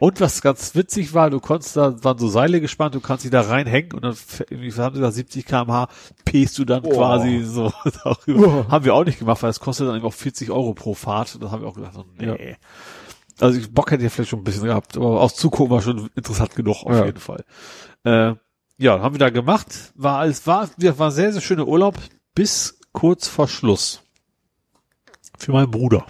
Und 0.00 0.20
was 0.20 0.42
ganz 0.42 0.74
witzig 0.74 1.14
war, 1.14 1.30
du 1.30 1.38
konntest 1.40 1.76
da, 1.76 2.02
waren 2.02 2.18
so 2.18 2.28
Seile 2.28 2.60
gespannt, 2.60 2.94
du 2.96 3.00
kannst 3.00 3.24
dich 3.24 3.30
da 3.30 3.42
reinhängen 3.42 3.92
und 3.92 4.02
dann, 4.04 4.16
irgendwie 4.50 4.72
haben 4.72 4.96
sie 4.96 5.00
da 5.00 5.10
70 5.12 5.46
kmh, 5.46 5.88
pest 6.24 6.58
du 6.58 6.64
dann 6.64 6.84
Oh. 6.84 6.90
quasi 6.90 7.42
so 7.44 7.72
darüber. 8.04 8.64
Oh. 8.66 8.70
Haben 8.70 8.84
wir 8.84 8.94
auch 8.94 9.04
nicht 9.04 9.20
gemacht, 9.20 9.42
weil 9.42 9.50
es 9.50 9.60
kostet 9.60 9.86
dann 9.88 9.96
eben 9.96 10.04
auch 10.04 10.12
40 10.12 10.50
Euro 10.50 10.74
pro 10.74 10.94
Fahrt. 10.94 11.34
Und 11.36 11.44
da 11.44 11.50
haben 11.52 11.62
wir 11.62 11.68
auch 11.68 11.74
gedacht, 11.76 11.94
nee. 12.18 12.26
Ja. 12.26 12.56
Also 13.38 13.58
ich 13.58 13.72
Bock 13.72 13.90
hätte 13.90 14.04
ich 14.04 14.12
vielleicht 14.12 14.30
schon 14.30 14.40
ein 14.40 14.44
bisschen 14.44 14.64
gehabt, 14.64 14.96
aber 14.96 15.20
aus 15.22 15.34
Zugucken 15.36 15.70
war 15.70 15.80
schon 15.82 16.10
interessant 16.14 16.54
genug 16.56 16.84
auf 16.84 16.92
Ja. 16.92 17.06
jeden 17.06 17.20
Fall. 17.20 17.44
Äh, 18.04 18.34
ja, 18.76 19.00
haben 19.00 19.14
wir 19.14 19.18
da 19.20 19.30
gemacht. 19.30 19.92
War 19.94 20.18
alles, 20.18 20.46
war, 20.46 20.68
war 20.78 21.10
sehr, 21.10 21.32
sehr 21.32 21.40
schöner 21.40 21.66
Urlaub 21.66 21.96
bis 22.34 22.80
kurz 22.92 23.28
vor 23.28 23.46
Schluss. 23.48 24.02
Für 25.40 25.52
meinen 25.52 25.70
Bruder. 25.70 26.06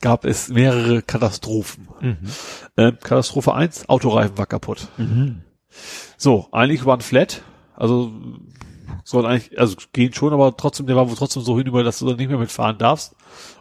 gab 0.00 0.24
es 0.24 0.48
mehrere 0.48 1.02
Katastrophen. 1.02 1.88
Mhm. 2.00 2.18
Ähm, 2.76 2.98
Katastrophe 3.00 3.54
1, 3.54 3.88
Autoreifen 3.88 4.36
war 4.36 4.46
kaputt. 4.46 4.88
So, 6.18 6.48
eigentlich 6.50 6.84
waren 6.84 7.00
flat, 7.00 7.42
also 7.74 8.12
soll 9.04 9.24
eigentlich, 9.24 9.58
also 9.58 9.76
gehen 9.92 10.12
schon, 10.12 10.32
aber 10.32 10.56
trotzdem, 10.56 10.86
der 10.86 10.96
war 10.96 11.08
wohl 11.08 11.16
trotzdem 11.16 11.42
so 11.42 11.56
hinüber, 11.56 11.84
dass 11.84 12.00
du 12.00 12.06
dann 12.06 12.16
nicht 12.16 12.28
mehr 12.28 12.38
mitfahren 12.38 12.76
darfst. 12.76 13.14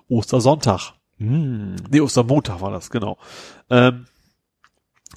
Ostersonntag. 0.10 0.94
Mhm. 1.20 1.76
Nee, 1.92 2.02
Ostermontag 2.02 2.62
war 2.62 2.72
das, 2.72 2.90
genau. 2.90 3.20
Ähm, 3.70 4.08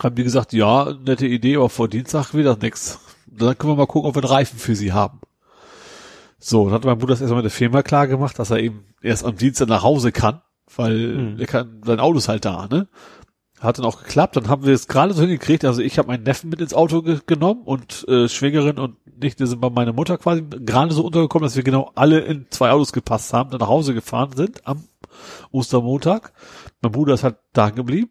haben 0.02 0.14
die 0.14 0.22
gesagt, 0.22 0.52
ja, 0.52 0.92
nette 0.92 1.26
Idee, 1.26 1.56
aber 1.56 1.70
vor 1.70 1.88
Dienstag 1.88 2.32
das 2.32 2.58
nix. 2.58 3.00
Dann 3.26 3.56
können 3.56 3.72
wir 3.72 3.76
mal 3.76 3.86
gucken, 3.86 4.08
ob 4.08 4.16
wir 4.16 4.22
einen 4.22 4.32
Reifen 4.32 4.58
für 4.58 4.76
sie 4.76 4.92
haben. 4.92 5.20
So, 6.48 6.64
dann 6.64 6.72
hat 6.72 6.84
mein 6.86 6.96
Bruder 6.96 7.12
das 7.12 7.20
erstmal 7.20 7.42
mit 7.42 7.50
der 7.52 7.56
Firma 7.58 7.82
klar 7.82 8.06
gemacht, 8.06 8.38
dass 8.38 8.50
er 8.50 8.58
eben 8.60 8.86
erst 9.02 9.22
am 9.26 9.36
Dienstag 9.36 9.68
nach 9.68 9.82
Hause 9.82 10.12
kann, 10.12 10.40
weil 10.74 10.96
Mhm. 10.96 11.38
er 11.40 11.46
kann, 11.46 11.82
sein 11.84 12.00
Auto 12.00 12.16
ist 12.16 12.28
halt 12.28 12.46
da, 12.46 12.66
ne? 12.68 12.88
Hat 13.60 13.76
dann 13.78 13.84
auch 13.84 14.02
geklappt, 14.02 14.36
dann 14.36 14.48
haben 14.48 14.64
wir 14.64 14.72
es 14.72 14.88
gerade 14.88 15.12
so 15.12 15.20
hingekriegt, 15.20 15.66
also 15.66 15.82
ich 15.82 15.98
habe 15.98 16.08
meinen 16.08 16.22
Neffen 16.22 16.48
mit 16.48 16.60
ins 16.62 16.72
Auto 16.72 17.02
ge 17.02 17.18
genommen 17.26 17.64
und 17.64 18.06
äh, 18.08 18.28
Schwägerin 18.30 18.78
und 18.78 18.96
Nichte 19.20 19.46
sind 19.46 19.60
bei 19.60 19.68
meiner 19.68 19.92
Mutter 19.92 20.16
quasi 20.16 20.42
gerade 20.42 20.94
so 20.94 21.04
untergekommen, 21.04 21.44
dass 21.44 21.56
wir 21.56 21.64
genau 21.64 21.90
alle 21.96 22.20
in 22.20 22.46
zwei 22.48 22.70
Autos 22.70 22.92
gepasst 22.94 23.34
haben, 23.34 23.50
dann 23.50 23.60
nach 23.60 23.68
Hause 23.68 23.92
gefahren 23.92 24.30
sind 24.34 24.66
am 24.66 24.84
Ostermontag. 25.50 26.32
Mein 26.80 26.92
Bruder 26.92 27.12
ist 27.14 27.24
halt 27.24 27.36
da 27.52 27.68
geblieben. 27.70 28.10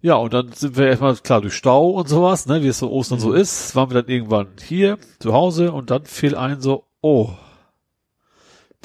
Ja, 0.00 0.16
und 0.16 0.34
dann 0.34 0.52
sind 0.52 0.76
wir 0.76 0.88
erstmal 0.88 1.16
klar 1.16 1.40
durch 1.40 1.54
Stau 1.54 1.90
und 1.90 2.08
sowas, 2.08 2.46
ne, 2.46 2.62
wie 2.62 2.68
es 2.68 2.78
so 2.80 2.90
Ostern 2.90 3.18
so 3.18 3.32
ist, 3.32 3.74
waren 3.74 3.90
wir 3.90 4.02
dann 4.02 4.10
irgendwann 4.10 4.48
hier 4.62 4.98
zu 5.20 5.32
Hause 5.32 5.72
und 5.72 5.90
dann 5.90 6.04
fiel 6.04 6.34
ein 6.36 6.60
so, 6.60 6.84
oh, 7.00 7.30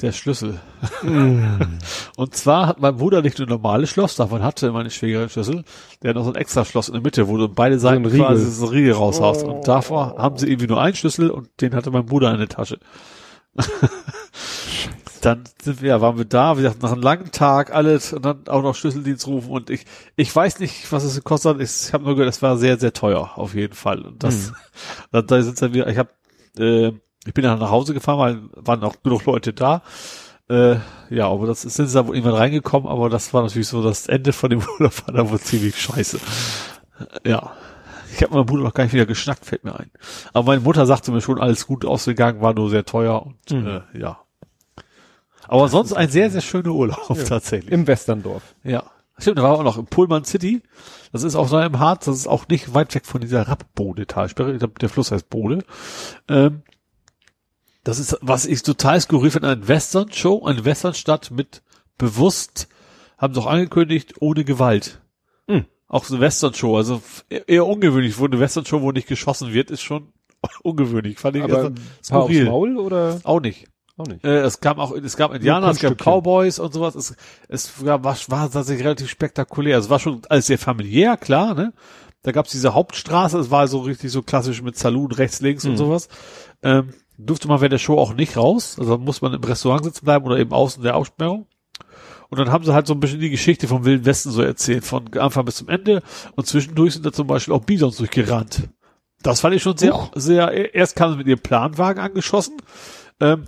der 0.00 0.12
Schlüssel. 0.12 0.60
Und 2.16 2.34
zwar 2.34 2.66
hat 2.66 2.80
mein 2.80 2.96
Bruder 2.96 3.22
nicht 3.22 3.38
nur 3.38 3.46
normale 3.46 3.86
Schloss, 3.86 4.16
davon 4.16 4.42
hatte 4.42 4.72
meine 4.72 4.90
Schwägerin 4.90 5.28
Schlüssel, 5.28 5.64
der 6.02 6.10
hat 6.10 6.16
noch 6.16 6.24
so 6.24 6.30
ein 6.30 6.36
extra 6.36 6.64
Schloss 6.64 6.88
in 6.88 6.94
der 6.94 7.02
Mitte, 7.02 7.28
wo 7.28 7.36
du 7.36 7.48
beide 7.48 7.78
Seiten 7.78 8.04
Riegel. 8.04 8.26
quasi 8.26 8.50
so 8.50 8.66
ein 8.66 8.72
Riegel 8.72 8.92
raushaust. 8.92 9.44
Und 9.44 9.68
davor 9.68 10.16
haben 10.18 10.36
sie 10.36 10.48
irgendwie 10.48 10.66
nur 10.66 10.80
einen 10.80 10.96
Schlüssel 10.96 11.30
und 11.30 11.48
den 11.60 11.74
hatte 11.74 11.90
mein 11.90 12.06
Bruder 12.06 12.32
in 12.32 12.38
der 12.38 12.48
Tasche. 12.48 12.78
dann 15.20 15.44
sind 15.62 15.80
wir, 15.80 15.90
ja, 15.90 16.00
waren 16.00 16.18
wir 16.18 16.24
da, 16.24 16.58
wie 16.58 16.62
gesagt, 16.62 16.82
nach 16.82 16.92
einem 16.92 17.02
langen 17.02 17.30
Tag 17.30 17.72
alles 17.72 18.12
und 18.12 18.24
dann 18.24 18.48
auch 18.48 18.62
noch 18.62 18.74
Schlüsseldienst 18.74 19.26
rufen 19.26 19.50
und 19.50 19.70
ich, 19.70 19.86
ich 20.16 20.34
weiß 20.34 20.58
nicht, 20.58 20.90
was 20.92 21.04
es 21.04 21.14
gekostet 21.14 21.54
hat. 21.54 21.62
Ich 21.62 21.92
habe 21.94 22.04
nur 22.04 22.16
gehört, 22.16 22.34
es 22.34 22.42
war 22.42 22.58
sehr, 22.58 22.78
sehr 22.78 22.92
teuer, 22.92 23.30
auf 23.36 23.54
jeden 23.54 23.74
Fall. 23.74 24.02
Und 24.02 24.24
das, 24.24 24.52
da, 25.12 25.22
da 25.22 25.40
sind 25.40 25.62
dann 25.62 25.72
wieder, 25.72 25.86
ich 25.86 25.98
habe, 25.98 26.10
äh, 26.58 26.92
ich 27.26 27.34
bin 27.34 27.44
dann 27.44 27.58
nach 27.58 27.70
Hause 27.70 27.94
gefahren, 27.94 28.18
weil 28.18 28.64
waren 28.64 28.82
auch 28.84 28.96
genug 29.02 29.24
Leute 29.24 29.52
da. 29.52 29.82
Äh, 30.48 30.76
ja, 31.10 31.28
aber 31.28 31.46
das 31.46 31.64
ist, 31.64 31.74
sind 31.74 31.86
sie 31.88 31.94
da 31.94 32.06
wohl 32.06 32.16
irgendwann 32.16 32.36
reingekommen, 32.38 32.86
aber 32.88 33.08
das 33.08 33.32
war 33.32 33.42
natürlich 33.42 33.68
so 33.68 33.82
das 33.82 34.06
Ende 34.06 34.32
von 34.32 34.50
dem 34.50 34.62
Urlaub 34.78 35.06
war 35.06 35.14
da 35.14 35.30
wohl 35.30 35.40
ziemlich 35.40 35.80
scheiße. 35.80 36.18
Ja. 37.24 37.52
Ich 38.12 38.22
habe 38.22 38.34
meinem 38.34 38.46
Bruder 38.46 38.62
noch 38.62 38.74
gar 38.74 38.84
nicht 38.84 38.92
wieder 38.92 39.06
geschnackt, 39.06 39.44
fällt 39.44 39.64
mir 39.64 39.74
ein. 39.76 39.90
Aber 40.32 40.46
meine 40.52 40.60
Mutter 40.60 40.86
sagte 40.86 41.10
mir 41.10 41.20
schon, 41.20 41.40
alles 41.40 41.66
gut 41.66 41.84
ausgegangen, 41.84 42.40
war 42.40 42.54
nur 42.54 42.70
sehr 42.70 42.84
teuer 42.84 43.26
und 43.26 43.50
Mhm. 43.50 43.66
äh, 43.66 43.98
ja. 43.98 44.18
Aber 45.48 45.68
sonst 45.68 45.92
ein 45.94 46.08
sehr, 46.08 46.30
sehr 46.30 46.40
schöner 46.40 46.70
Urlaub 46.70 47.18
tatsächlich. 47.28 47.72
Im 47.72 47.86
Westerndorf. 47.86 48.54
Ja. 48.62 48.84
Stimmt, 49.18 49.38
da 49.38 49.42
war 49.44 49.52
auch 49.52 49.62
noch 49.62 49.78
im 49.78 49.86
Pullman 49.86 50.24
City. 50.24 50.62
Das 51.12 51.22
ist 51.22 51.36
auch 51.36 51.48
so 51.48 51.58
im 51.58 51.78
Harz, 51.78 52.04
das 52.06 52.16
ist 52.16 52.26
auch 52.26 52.48
nicht 52.48 52.74
weit 52.74 52.94
weg 52.94 53.06
von 53.06 53.20
dieser 53.20 53.46
Rappbode-Talsperre. 53.48 54.52
Ich 54.52 54.58
glaube, 54.58 54.74
der 54.80 54.88
Fluss 54.88 55.10
heißt 55.12 55.28
Bode. 55.30 55.64
Ähm, 56.28 56.62
das 57.84 57.98
ist, 57.98 58.18
was 58.22 58.46
ich 58.46 58.62
total 58.62 59.00
skurril 59.00 59.30
finde, 59.30 59.48
eine 59.50 59.68
Western-Show, 59.68 60.44
eine 60.46 60.64
Westernstadt 60.64 61.30
mit 61.30 61.62
bewusst, 61.98 62.68
haben 63.18 63.34
sie 63.34 63.40
auch 63.40 63.46
angekündigt, 63.46 64.14
ohne 64.20 64.44
Gewalt. 64.44 65.00
Hm. 65.48 65.66
Auch 65.86 66.04
so 66.04 66.14
eine 66.14 66.22
Western-Show, 66.22 66.76
also 66.76 67.02
eher, 67.28 67.66
ungewöhnlich, 67.66 68.18
wo 68.18 68.24
eine 68.24 68.40
Western-Show, 68.40 68.80
wo 68.82 68.90
nicht 68.90 69.06
geschossen 69.06 69.52
wird, 69.52 69.70
ist 69.70 69.82
schon 69.82 70.12
ungewöhnlich. 70.62 71.18
Fand 71.18 71.36
ich 71.36 71.42
Aber 71.44 71.72
skurril. 72.02 72.46
Maul 72.46 72.76
oder? 72.78 73.20
Auch 73.22 73.40
nicht. 73.40 73.66
Auch 73.96 74.06
nicht. 74.06 74.24
Äh, 74.24 74.40
es 74.40 74.60
gab 74.60 74.78
auch, 74.78 74.90
es 74.92 75.16
gab 75.16 75.32
Indianer, 75.32 75.68
es 75.68 75.78
gab. 75.78 75.96
Cowboys 75.96 76.58
und 76.58 76.72
sowas. 76.74 76.96
Es, 76.96 77.14
es 77.48 77.84
war, 77.86 78.02
war, 78.02 78.16
war 78.26 78.50
tatsächlich 78.50 78.84
relativ 78.84 79.08
spektakulär. 79.08 79.78
Es 79.78 79.88
war 79.88 80.00
schon 80.00 80.22
alles 80.28 80.46
sehr 80.46 80.58
familiär, 80.58 81.16
klar, 81.16 81.54
ne? 81.54 81.72
Da 82.22 82.32
gab's 82.32 82.50
diese 82.50 82.72
Hauptstraße, 82.74 83.38
es 83.38 83.50
war 83.50 83.68
so 83.68 83.80
richtig 83.80 84.10
so 84.10 84.22
klassisch 84.22 84.62
mit 84.62 84.76
Saloon 84.78 85.12
rechts, 85.12 85.42
links 85.42 85.64
und 85.66 85.72
Mhm. 85.72 85.76
sowas. 85.76 86.08
Ähm, 86.62 86.94
durfte 87.18 87.48
man 87.48 87.60
während 87.60 87.72
der 87.72 87.78
Show 87.78 87.98
auch 87.98 88.14
nicht 88.14 88.36
raus. 88.36 88.76
Also 88.78 88.98
muss 88.98 89.20
man 89.22 89.34
im 89.34 89.42
Restaurant 89.44 89.84
sitzen 89.84 90.04
bleiben 90.04 90.24
oder 90.24 90.38
eben 90.38 90.52
außen 90.52 90.82
der 90.82 90.96
Aussperrung. 90.96 91.46
Und 92.30 92.38
dann 92.38 92.50
haben 92.50 92.64
sie 92.64 92.72
halt 92.74 92.86
so 92.86 92.94
ein 92.94 93.00
bisschen 93.00 93.20
die 93.20 93.30
Geschichte 93.30 93.68
vom 93.68 93.84
Wilden 93.84 94.04
Westen 94.06 94.30
so 94.30 94.42
erzählt, 94.42 94.84
von 94.84 95.12
Anfang 95.18 95.44
bis 95.44 95.56
zum 95.56 95.68
Ende. 95.68 96.02
Und 96.34 96.46
zwischendurch 96.46 96.94
sind 96.94 97.06
da 97.06 97.12
zum 97.12 97.26
Beispiel 97.26 97.54
auch 97.54 97.64
Bisons 97.64 97.96
durchgerannt. 97.98 98.68
Das 99.22 99.40
fand 99.40 99.54
ich 99.54 99.62
schon 99.62 99.76
sehr, 99.76 99.94
Huch. 99.94 100.10
sehr, 100.14 100.74
erst 100.74 100.96
kamen 100.96 101.12
sie 101.12 101.18
mit 101.18 101.26
ihrem 101.28 101.38
Planwagen 101.40 102.02
angeschossen, 102.02 102.56
ähm, 103.20 103.44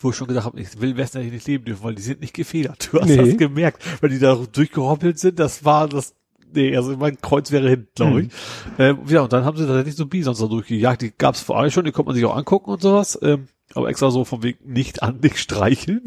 wo 0.00 0.10
ich 0.10 0.16
schon 0.16 0.28
gedacht 0.28 0.44
habe, 0.44 0.60
ich 0.60 0.80
will 0.80 0.96
Westen 0.96 1.18
eigentlich 1.18 1.32
nicht 1.32 1.46
leben 1.48 1.64
dürfen, 1.64 1.84
weil 1.84 1.94
die 1.94 2.02
sind 2.02 2.20
nicht 2.20 2.34
gefedert. 2.34 2.90
Du 2.92 3.00
hast 3.00 3.08
Nee. 3.08 3.16
das 3.16 3.36
gemerkt, 3.36 3.82
weil 4.02 4.10
die 4.10 4.18
da 4.18 4.34
durchgehoppelt 4.34 5.18
sind, 5.18 5.38
das 5.38 5.64
war 5.64 5.88
das, 5.88 6.14
nee, 6.54 6.76
also 6.76 6.96
mein 6.96 7.20
Kreuz 7.20 7.50
wäre 7.52 7.68
hin, 7.68 7.86
glaube 7.94 8.22
ich. 8.22 8.28
Ähm, 8.78 8.98
ja, 9.08 9.22
und 9.22 9.32
dann 9.32 9.44
haben 9.44 9.56
sie 9.56 9.66
tatsächlich 9.66 9.96
so 9.96 10.06
Bisons 10.06 10.38
da 10.38 10.46
durchgejagt, 10.46 11.02
die 11.02 11.12
gab 11.16 11.34
es 11.34 11.40
vorher 11.40 11.70
schon, 11.70 11.84
die 11.84 11.92
konnte 11.92 12.08
man 12.08 12.14
sich 12.16 12.24
auch 12.24 12.36
angucken 12.36 12.70
und 12.70 12.80
sowas, 12.82 13.18
ähm, 13.22 13.48
aber 13.74 13.88
extra 13.88 14.10
so 14.10 14.24
vom 14.24 14.42
Weg 14.42 14.64
nicht 14.66 15.02
an, 15.02 15.18
nicht 15.20 15.38
streicheln. 15.38 16.02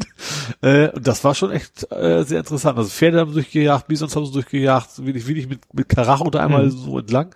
Äh, 0.62 0.88
und 0.90 1.06
das 1.06 1.22
war 1.24 1.34
schon 1.34 1.50
echt 1.52 1.90
äh, 1.92 2.24
sehr 2.24 2.38
interessant. 2.40 2.78
Also 2.78 2.90
Pferde 2.90 3.20
haben 3.20 3.30
sie 3.30 3.34
durchgejagt, 3.34 3.86
Bisons 3.88 4.16
haben 4.16 4.26
sie 4.26 4.32
durchgejagt, 4.32 5.04
wirklich, 5.04 5.26
wirklich 5.26 5.48
mit, 5.48 5.60
mit 5.72 5.88
Karacho 5.88 6.30
da 6.30 6.40
einmal 6.40 6.66
Mhm. 6.66 6.70
so 6.70 6.98
entlang. 6.98 7.34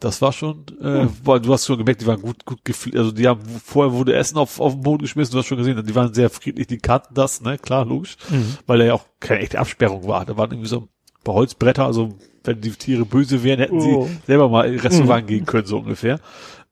Das 0.00 0.20
war 0.20 0.32
schon, 0.32 0.64
äh, 0.82 1.06
boah, 1.22 1.38
du 1.38 1.52
hast 1.52 1.64
schon 1.64 1.78
gemerkt, 1.78 2.00
die 2.00 2.06
waren 2.08 2.20
gut, 2.20 2.44
gut 2.44 2.64
gefl 2.64 2.98
also 2.98 3.12
die 3.12 3.28
haben, 3.28 3.38
vorher 3.64 3.92
wurde 3.94 4.14
Essen 4.16 4.36
auf, 4.36 4.58
auf 4.58 4.72
den 4.72 4.82
Boden 4.82 5.02
geschmissen, 5.02 5.30
du 5.32 5.38
hast 5.38 5.46
schon 5.46 5.58
gesehen, 5.58 5.80
die 5.86 5.94
waren 5.94 6.12
sehr 6.12 6.28
friedlich, 6.28 6.66
die 6.66 6.78
kannten 6.78 7.14
das, 7.14 7.40
ne, 7.40 7.56
klar, 7.56 7.84
logisch, 7.84 8.16
Mhm. 8.28 8.56
weil 8.66 8.78
da 8.80 8.84
ja 8.86 8.94
auch 8.94 9.04
keine 9.20 9.42
echte 9.42 9.60
Absperrung 9.60 10.08
war. 10.08 10.24
Da 10.26 10.36
waren 10.36 10.50
irgendwie 10.50 10.68
so 10.68 10.88
Holzbretter, 11.26 11.84
also 11.86 12.10
wenn 12.44 12.60
die 12.60 12.70
Tiere 12.70 13.04
böse 13.04 13.42
wären, 13.42 13.60
hätten 13.60 13.78
Oh. 13.78 14.06
sie 14.06 14.16
selber 14.26 14.48
mal 14.48 14.72
in 14.72 14.80
Restaurant 14.80 15.26
gehen 15.26 15.46
können, 15.46 15.66
so 15.66 15.78
ungefähr. 15.78 16.18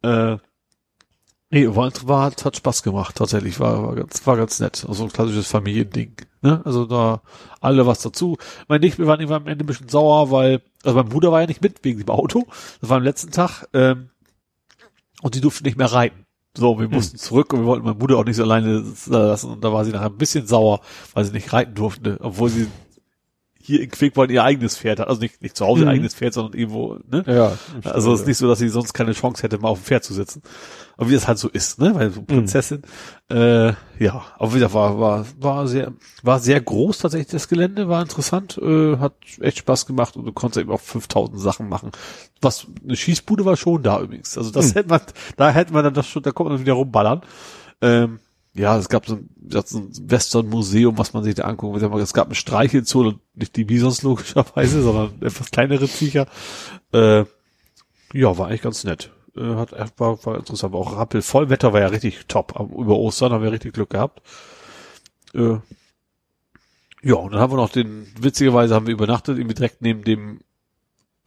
Äh, 0.02 0.36
nee, 1.50 1.66
war, 1.68 1.92
war, 2.04 2.24
hat, 2.24 2.56
Spaß 2.56 2.82
gemacht, 2.82 3.16
tatsächlich, 3.16 3.60
war, 3.60 3.82
war 3.86 3.94
ganz, 3.94 4.26
war 4.26 4.36
ganz 4.36 4.58
nett. 4.60 4.84
Also 4.88 5.04
ein 5.04 5.12
klassisches 5.12 5.48
Familiending, 5.48 6.16
ne, 6.42 6.60
also 6.64 6.86
da 6.86 7.22
alle 7.60 7.86
was 7.86 8.00
dazu. 8.02 8.36
Mein 8.68 8.80
Nicht, 8.80 8.98
wir 8.98 9.06
waren 9.06 9.20
irgendwann 9.20 9.42
am 9.42 9.48
Ende 9.48 9.64
ein 9.64 9.66
bisschen 9.66 9.88
sauer, 9.88 10.30
weil, 10.30 10.62
also 10.82 10.96
mein 10.96 11.08
Bruder 11.08 11.30
war 11.32 11.40
ja 11.40 11.46
nicht 11.46 11.62
mit 11.62 11.84
wegen 11.84 11.98
dem 12.00 12.08
Auto. 12.08 12.46
Das 12.80 12.90
war 12.90 12.96
am 12.96 13.02
letzten 13.04 13.30
Tag, 13.30 13.66
ähm, 13.72 14.10
und 15.22 15.34
die 15.34 15.40
durften 15.40 15.64
nicht 15.64 15.76
mehr 15.78 15.92
reiten. 15.92 16.24
So, 16.56 16.80
wir 16.80 16.88
mussten 16.88 17.16
zurück 17.16 17.52
und 17.52 17.60
wir 17.60 17.66
wollten 17.66 17.84
meinen 17.84 17.98
Bruder 17.98 18.16
auch 18.18 18.24
nicht 18.24 18.34
so 18.36 18.42
alleine 18.42 18.82
lassen 19.06 19.50
und 19.52 19.62
da 19.62 19.72
war 19.72 19.84
sie 19.84 19.92
nachher 19.92 20.06
ein 20.06 20.16
bisschen 20.18 20.48
sauer, 20.48 20.80
weil 21.14 21.24
sie 21.24 21.32
nicht 21.32 21.52
reiten 21.52 21.74
durfte, 21.74 22.18
obwohl 22.20 22.48
sie 22.48 22.66
hier 23.70 23.82
in 23.82 23.90
Quickborn 23.90 24.30
ihr 24.30 24.44
eigenes 24.44 24.76
Pferd 24.76 25.00
hat, 25.00 25.08
also 25.08 25.20
nicht, 25.20 25.40
nicht 25.42 25.56
zu 25.56 25.64
Hause 25.66 25.82
ihr 25.82 25.86
Mhm. 25.86 25.92
eigenes 25.92 26.14
Pferd, 26.14 26.34
sondern 26.34 26.58
irgendwo, 26.58 26.98
ne? 27.10 27.24
Ja. 27.26 27.52
Also 27.90 28.12
es 28.12 28.20
ist 28.20 28.26
nicht 28.26 28.36
so, 28.38 28.46
dass 28.48 28.58
sie 28.58 28.68
sonst 28.68 28.92
keine 28.92 29.12
Chance 29.12 29.42
hätte, 29.42 29.58
mal 29.58 29.68
auf 29.68 29.80
dem 29.80 29.84
Pferd 29.84 30.04
zu 30.04 30.12
sitzen. 30.14 30.42
Aber 30.96 31.08
wie 31.08 31.14
das 31.14 31.26
halt 31.28 31.38
so 31.38 31.48
ist, 31.48 31.78
ne? 31.80 31.94
Weil 31.94 32.10
so 32.10 32.20
Prinzessin. 32.22 32.82
Äh, 33.30 33.68
ja, 33.98 34.22
aber 34.38 34.54
wieder 34.54 34.72
war, 34.74 35.00
war, 35.00 35.24
war 35.38 35.66
sehr, 35.66 35.92
war 36.22 36.40
sehr 36.40 36.60
groß 36.60 36.98
tatsächlich 36.98 37.28
das 37.30 37.48
Gelände, 37.48 37.88
war 37.88 38.02
interessant, 38.02 38.58
äh, 38.62 38.98
hat 38.98 39.14
echt 39.40 39.58
Spaß 39.58 39.86
gemacht 39.86 40.16
und 40.16 40.26
du 40.26 40.32
konntest 40.32 40.60
eben 40.60 40.70
auch 40.70 40.80
5000 40.80 41.40
Sachen 41.40 41.68
machen. 41.68 41.90
Was, 42.42 42.66
eine 42.84 42.96
Schießbude 42.96 43.44
war 43.44 43.56
schon 43.56 43.82
da 43.82 44.00
übrigens. 44.00 44.36
Also 44.36 44.50
das 44.50 44.66
Hm. 44.68 44.74
hätte 44.74 44.88
man, 44.90 45.00
da 45.36 45.50
hätte 45.50 45.72
man 45.72 45.84
dann 45.84 45.94
das 45.94 46.06
schon, 46.06 46.22
da 46.22 46.32
kommt 46.32 46.50
man 46.50 46.60
wieder 46.60 46.74
rumballern. 46.74 47.22
Ähm, 47.80 48.18
ja, 48.54 48.76
es 48.76 48.88
gab 48.88 49.06
so 49.06 49.16
ein, 49.16 49.28
Western-Museum, 49.40 50.98
was 50.98 51.12
man 51.12 51.22
sich 51.22 51.34
da 51.34 51.44
angucken 51.44 51.80
will. 51.80 52.00
Es 52.00 52.12
gab 52.12 52.28
ein 52.28 52.34
Streichelzoo 52.34 53.14
nicht 53.34 53.56
die 53.56 53.64
Bisons 53.64 54.02
logischerweise, 54.02 54.82
sondern 54.84 55.22
etwas 55.22 55.50
kleinere 55.50 55.86
Viecher. 55.88 56.26
Äh, 56.92 57.24
ja, 58.12 58.36
war 58.38 58.48
eigentlich 58.48 58.62
ganz 58.62 58.84
nett. 58.84 59.12
Äh, 59.36 59.54
hat, 59.54 59.72
war, 59.98 60.24
war 60.26 60.36
interessant. 60.36 60.72
Aber 60.72 60.80
auch 60.80 60.96
Rappel 60.96 61.22
Vollwetter 61.22 61.72
war 61.72 61.80
ja 61.80 61.86
richtig 61.86 62.26
top. 62.26 62.58
Über 62.58 62.96
Ostern 62.96 63.32
haben 63.32 63.44
wir 63.44 63.52
richtig 63.52 63.72
Glück 63.74 63.90
gehabt. 63.90 64.20
Äh, 65.32 65.58
ja, 67.02 67.14
und 67.14 67.32
dann 67.32 67.40
haben 67.40 67.52
wir 67.52 67.56
noch 67.56 67.70
den, 67.70 68.06
witzigerweise 68.20 68.74
haben 68.74 68.86
wir 68.86 68.92
übernachtet, 68.92 69.38
irgendwie 69.38 69.54
direkt 69.54 69.80
neben 69.80 70.02
dem, 70.04 70.40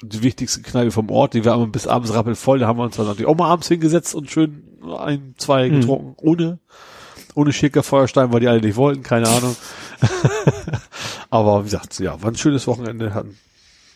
die 0.01 0.21
wichtigste 0.21 0.61
Kneipe 0.61 0.91
vom 0.91 1.09
Ort, 1.09 1.33
die 1.33 1.45
wir 1.45 1.53
haben 1.53 1.71
bis 1.71 1.87
abends 1.87 2.13
rappelvoll, 2.13 2.59
da 2.59 2.67
haben 2.67 2.77
wir 2.77 2.83
uns 2.83 2.97
dann 2.97 3.05
natürlich 3.07 3.27
auch 3.27 3.37
mal 3.37 3.49
abends 3.49 3.69
hingesetzt 3.69 4.13
und 4.13 4.29
schön 4.29 4.63
ein, 4.97 5.33
zwei 5.37 5.69
Mhm. 5.69 5.79
getrunken, 5.79 6.15
ohne, 6.17 6.59
ohne 7.35 7.53
schicker 7.53 7.83
Feuerstein, 7.83 8.31
weil 8.33 8.39
die 8.39 8.47
alle 8.47 8.61
nicht 8.61 8.75
wollten, 8.75 9.03
keine 9.03 9.27
Ahnung. 9.27 9.55
Aber 11.29 11.61
wie 11.61 11.69
gesagt, 11.69 11.99
ja, 11.99 12.21
war 12.21 12.31
ein 12.31 12.35
schönes 12.35 12.67
Wochenende, 12.67 13.13
hat 13.13 13.25
ein 13.25 13.37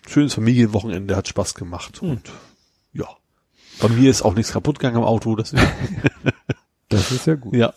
schönes 0.08 0.34
Familienwochenende, 0.34 1.16
hat 1.16 1.28
Spaß 1.28 1.54
gemacht 1.56 2.02
Mhm. 2.02 2.10
und 2.12 2.32
ja. 2.94 3.08
Bei 3.80 3.90
mir 3.90 4.10
ist 4.10 4.24
auch 4.24 4.34
nichts 4.34 4.52
kaputt 4.54 4.80
gegangen 4.80 4.98
am 4.98 5.04
Auto, 5.04 5.36
deswegen, 5.36 5.68
Das 6.90 7.12
ist 7.12 7.28
ja 7.28 7.36
gut. 7.36 7.54
ja. 7.56 7.74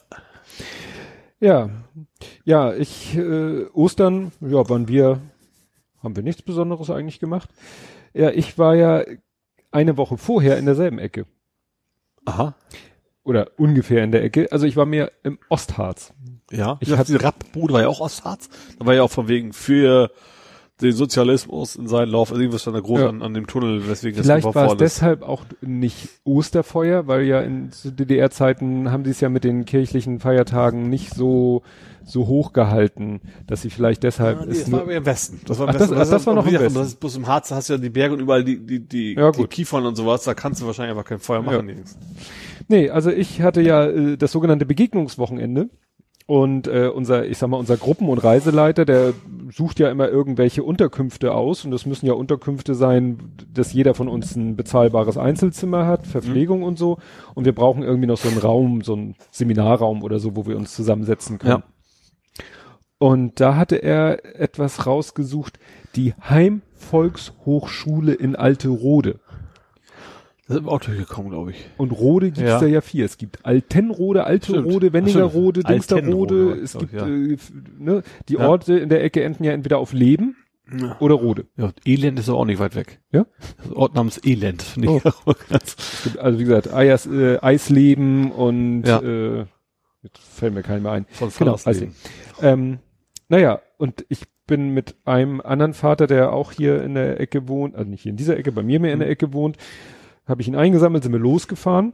Ja, 1.41 1.71
ja, 2.45 2.75
ich, 2.75 3.17
äh, 3.17 3.65
Ostern, 3.73 4.31
ja, 4.43 4.69
waren 4.69 4.89
wir, 4.89 5.21
haben 6.03 6.15
wir 6.15 6.23
nichts 6.23 6.43
Besonderes 6.43 6.91
eigentlich 6.91 7.19
gemacht. 7.19 7.49
Ja, 8.13 8.31
ich 8.31 8.59
war 8.59 8.75
ja 8.75 9.03
eine 9.71 9.97
Woche 9.97 10.19
vorher 10.19 10.59
in 10.59 10.67
derselben 10.67 10.99
Ecke. 10.99 11.25
Aha. 12.27 12.55
Oder 13.31 13.47
ungefähr 13.59 14.03
in 14.03 14.11
der 14.11 14.25
Ecke. 14.25 14.49
Also 14.51 14.67
ich 14.67 14.77
war 14.77 14.87
mehr 14.87 15.13
im 15.23 15.39
Ostharz. 15.49 16.13
Ja. 16.51 16.79
Ich 16.81 16.91
hatte 16.91 17.13
diese 17.13 17.23
Rappbude 17.23 17.75
war 17.75 17.83
ja 17.83 17.87
auch 17.87 18.01
Ostharz. 18.01 18.49
Da 18.77 18.87
war 18.87 18.95
ja 18.95 19.05
auch 19.05 19.11
von 19.11 19.29
wegen 19.29 19.53
für 19.53 20.11
den 20.81 20.91
Sozialismus 20.91 21.77
in 21.77 21.87
seinen 21.87 22.11
Lauf. 22.11 22.31
Also 22.33 22.41
irgendwas 22.41 22.63
stand 22.63 22.77
da 22.77 22.81
groß 22.81 23.01
Ja. 23.03 23.09
an, 23.09 23.23
an 23.23 23.33
dem 23.33 23.47
Tunnel, 23.47 23.89
weswegen 23.89 24.21
Vielleicht 24.21 24.43
gebaut 24.43 24.57
war 24.57 24.73
es 24.73 24.79
deshalb 24.79 25.23
auch 25.23 25.45
nicht 25.61 26.09
Osterfeuer, 26.25 27.07
weil 27.07 27.23
ja 27.23 27.41
in 27.41 27.71
DDR-Zeiten 27.85 28.91
haben 28.91 29.05
sie 29.05 29.13
es 29.13 29.21
ja 29.21 29.29
mit 29.29 29.45
den 29.45 29.65
kirchlichen 29.65 30.19
Feiertagen 30.19 30.89
nicht 30.91 31.15
so 31.15 31.63
so 32.11 32.27
hoch 32.27 32.53
gehalten, 32.53 33.21
dass 33.47 33.63
sie 33.63 33.71
vielleicht 33.71 34.03
deshalb 34.03 34.41
Ah, 34.41 34.45
nee, 34.47 34.55
das 34.59 34.71
war 34.73 34.81
aber 34.83 34.95
im 34.95 35.07
Westen. 35.07 35.41
Das 35.47 35.59
war 35.59 35.69
im 35.69 35.75
Ach, 35.77 35.81
Westen. 35.81 35.95
das- 35.95 36.09
ach, 36.09 36.13
das 36.13 36.27
war 36.27 36.35
noch 36.35 36.47
im 36.47 36.53
Westen. 36.53 36.75
Das 36.79 36.87
ist 36.89 37.01
bloß 37.01 37.17
im 37.17 37.27
Harz, 37.27 37.49
da 37.49 37.57
hast 37.57 37.69
du 37.69 37.75
ja 37.75 37.79
die 37.79 37.91
Berge 37.91 38.15
und 38.15 38.21
überall 38.21 38.45
die, 38.45 38.59
die, 38.65 38.81
die, 38.81 39.15
Ja, 39.15 39.31
die. 39.31 39.45
Kiefern 39.47 39.87
und 39.87 39.97
sowas. 39.97 40.25
Da 40.25 40.35
kannst 40.35 40.61
du 40.61 40.67
wahrscheinlich 40.67 40.97
einfach 40.97 41.09
kein 41.09 41.19
Feuer 41.21 41.43
machen. 41.43 41.67
nirgends. 41.67 41.97
Nee, 42.69 42.91
also 42.91 43.11
ich 43.11 43.43
hatte 43.43 43.61
ja 43.63 43.87
äh, 43.87 44.17
das 44.17 44.33
sogenannte 44.33 44.67
Begegnungswochenende 44.67 45.71
und 46.27 46.69
äh, 46.69 46.87
unser, 46.95 47.27
ich 47.27 47.39
sag 47.39 47.49
mal, 47.49 47.57
unser 47.57 47.77
Gruppen- 47.77 48.09
und 48.09 48.19
Reiseleiter, 48.19 48.85
der 48.85 49.13
sucht 49.53 49.81
ja 49.81 49.91
immer 49.91 50.09
irgendwelche 50.09 50.63
Unterkünfte 50.63 51.35
aus 51.35 51.65
und 51.65 51.73
das 51.73 51.87
müssen 51.87 52.07
ja 52.07 52.13
Unterkünfte 52.13 52.77
sein, 52.77 53.19
dass 53.53 53.73
jeder 53.73 53.95
von 53.95 54.07
uns 54.09 54.37
ein 54.37 54.55
bezahlbares 54.55 55.17
Einzelzimmer 55.19 55.87
hat, 55.87 56.07
Verpflegung 56.07 56.63
und 56.63 56.79
so 56.79 56.99
und 57.35 57.47
wir 57.47 57.55
brauchen 57.55 57.83
irgendwie 57.83 58.07
noch 58.07 58.19
so 58.19 58.29
einen 58.29 58.39
Raum, 58.39 58.83
so 58.83 58.93
einen 58.93 59.17
Seminarraum 59.33 60.05
oder 60.05 60.21
so, 60.21 60.37
wo 60.37 60.47
wir 60.47 60.57
uns 60.57 60.73
zusammensetzen 60.77 61.39
können. 61.41 61.51
Ja. 61.51 61.63
Und 63.03 63.41
da 63.41 63.57
hatte 63.57 63.77
er 63.77 64.39
etwas 64.39 64.87
rausgesucht, 64.87 65.59
die 65.97 66.13
Heimvolkshochschule 66.21 68.13
in 68.13 68.37
Alte 68.37 68.69
Rode. 68.69 69.21
Das 70.47 70.57
ist 70.57 70.63
im 70.65 70.69
Auto 70.69 70.93
gekommen, 70.93 71.31
glaube 71.31 71.53
ich. 71.53 71.65
Und 71.79 71.93
Rode 71.93 72.27
gibt's 72.27 72.41
Ja. 72.43 72.61
da 72.61 72.67
ja 72.67 72.83
vier. 72.83 73.07
Es 73.07 73.17
gibt 73.17 73.47
Altenrode, 73.47 74.25
Alte 74.25 74.53
Stimmt. 74.53 74.67
Rode, 74.67 74.93
Wenninger 74.93 75.31
Stimmt. 75.31 75.35
Rode, 75.35 75.63
Dingsterrode. 75.63 76.53
Es 76.63 76.77
gibt 76.77 76.93
ja. 76.93 77.07
äh, 77.07 77.39
ne, 77.79 78.03
die 78.29 78.35
Ja. 78.35 78.47
Orte 78.49 78.77
in 78.79 78.91
der 78.91 79.03
Ecke 79.03 79.25
enden 79.25 79.45
ja 79.45 79.53
entweder 79.53 79.79
auf 79.79 79.95
Leben 79.95 80.37
Ja. 80.79 80.99
oder 81.01 81.15
Rode. 81.15 81.47
Ja, 81.57 81.71
Elend 81.87 82.19
ist 82.19 82.29
auch 82.29 82.45
nicht 82.45 82.59
weit 82.59 82.75
weg. 82.75 83.01
Ja? 83.13 83.25
Das 83.63 83.73
Ort 83.73 83.95
namens 83.95 84.21
Elend, 84.23 84.61
finde 84.61 84.97
ich 84.99 85.05
Oh. 85.25 85.33
Es 85.49 86.03
gibt 86.05 86.19
also 86.19 86.39
wie 86.39 86.45
gesagt 86.45 86.71
Eiers, 86.75 87.07
äh, 87.07 87.39
Eisleben 87.41 88.31
und 88.31 88.83
Ja. 88.83 89.01
äh, 89.01 89.47
jetzt 90.03 90.19
fällt 90.19 90.53
mir 90.53 90.63
keiner 90.63 90.81
mehr 90.81 90.93
ein. 90.93 91.07
Von 91.11 91.31
Genau, 91.39 91.57
Fallersleben. 91.57 91.95
Ähm, 92.43 92.79
naja, 93.31 93.61
und 93.79 94.05
ich 94.11 94.25
bin 94.47 94.71
mit 94.75 94.97
einem 95.07 95.41
anderen 95.41 95.73
Vater, 95.75 96.07
der 96.07 96.33
auch 96.33 96.53
hier 96.53 96.83
in 96.83 96.95
der 96.95 97.21
Ecke 97.21 97.49
wohnt, 97.49 97.75
also 97.77 97.89
nicht 97.89 98.03
hier 98.03 98.11
in 98.11 98.17
dieser 98.17 98.37
Ecke, 98.37 98.53
bei 98.53 98.63
mir 98.63 98.81
mehr 98.81 98.93
in 98.93 98.99
der 98.99 99.09
Ecke 99.09 99.33
wohnt, 99.33 99.57
habe 100.27 100.43
ich 100.43 100.49
ihn 100.49 100.57
eingesammelt, 100.57 101.03
sind 101.05 101.13
wir 101.13 101.21
losgefahren. 101.21 101.93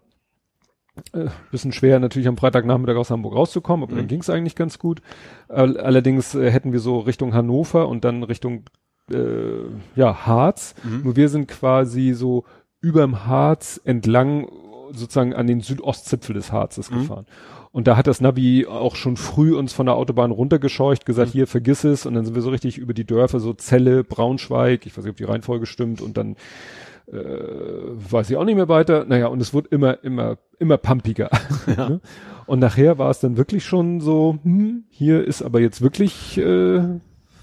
Äh, 1.12 1.26
bisschen 1.50 1.72
schwer 1.72 2.00
natürlich 2.00 2.26
am 2.26 2.38
Freitagnachmittag 2.38 2.96
aus 2.96 3.10
Hamburg 3.10 3.34
rauszukommen, 3.34 3.84
aber 3.84 3.94
dann 3.96 4.06
Mhm. 4.06 4.08
ging 4.08 4.20
es 4.20 4.30
eigentlich 4.30 4.56
ganz 4.56 4.78
gut. 4.78 5.02
All, 5.48 5.76
allerdings 5.78 6.34
äh, 6.34 6.50
hätten 6.50 6.72
wir 6.72 6.80
so 6.80 6.98
Richtung 7.00 7.34
Hannover 7.34 7.86
und 7.88 8.04
dann 8.04 8.22
Richtung 8.22 8.64
äh, 9.12 9.68
ja 9.94 10.26
Harz. 10.26 10.74
Mhm. 10.82 11.02
Nur 11.04 11.16
wir 11.16 11.28
sind 11.28 11.46
quasi 11.48 12.12
so 12.14 12.44
überm 12.80 13.26
Harz 13.26 13.78
entlang 13.84 14.48
sozusagen 14.92 15.34
an 15.34 15.46
den 15.46 15.60
Südostzipfel 15.60 16.34
des 16.34 16.50
Harzes 16.50 16.90
Mhm. 16.90 16.94
gefahren. 17.00 17.26
Und 17.76 17.86
da 17.86 17.98
hat 17.98 18.06
das 18.06 18.22
Navi 18.22 18.64
auch 18.66 18.96
schon 18.96 19.18
früh 19.18 19.54
uns 19.54 19.74
von 19.74 19.84
der 19.84 19.96
Autobahn 19.96 20.30
runtergescheucht, 20.30 21.04
gesagt, 21.04 21.28
Mhm. 21.28 21.32
hier 21.32 21.46
vergiss 21.46 21.84
es. 21.84 22.06
Und 22.06 22.14
dann 22.14 22.24
sind 22.24 22.34
wir 22.34 22.40
so 22.40 22.48
richtig 22.48 22.78
über 22.78 22.94
die 22.94 23.04
Dörfer, 23.04 23.38
so 23.38 23.52
Celle, 23.52 24.02
Braunschweig, 24.02 24.86
ich 24.86 24.96
weiß 24.96 25.04
nicht, 25.04 25.10
ob 25.10 25.16
die 25.18 25.24
Reihenfolge 25.24 25.66
stimmt 25.66 26.00
und 26.00 26.16
dann 26.16 26.36
äh, 27.12 27.12
weiß 27.14 28.30
ich 28.30 28.36
auch 28.38 28.44
nicht 28.46 28.54
mehr 28.56 28.70
weiter. 28.70 29.04
Naja, 29.04 29.26
und 29.26 29.40
es 29.42 29.52
wurde 29.52 29.68
immer, 29.70 30.02
immer, 30.02 30.38
immer 30.58 30.78
pumpiger. 30.78 31.28
Ja. 31.76 31.88
Ne? 31.90 32.00
Und 32.46 32.60
nachher 32.60 32.96
war 32.96 33.10
es 33.10 33.20
dann 33.20 33.36
wirklich 33.36 33.64
schon 33.66 34.00
so, 34.00 34.38
hm, 34.42 34.84
hier 34.88 35.22
ist 35.24 35.42
aber 35.42 35.60
jetzt 35.60 35.82
wirklich, 35.82 36.38
äh, 36.38 36.76
äh, 36.76 36.84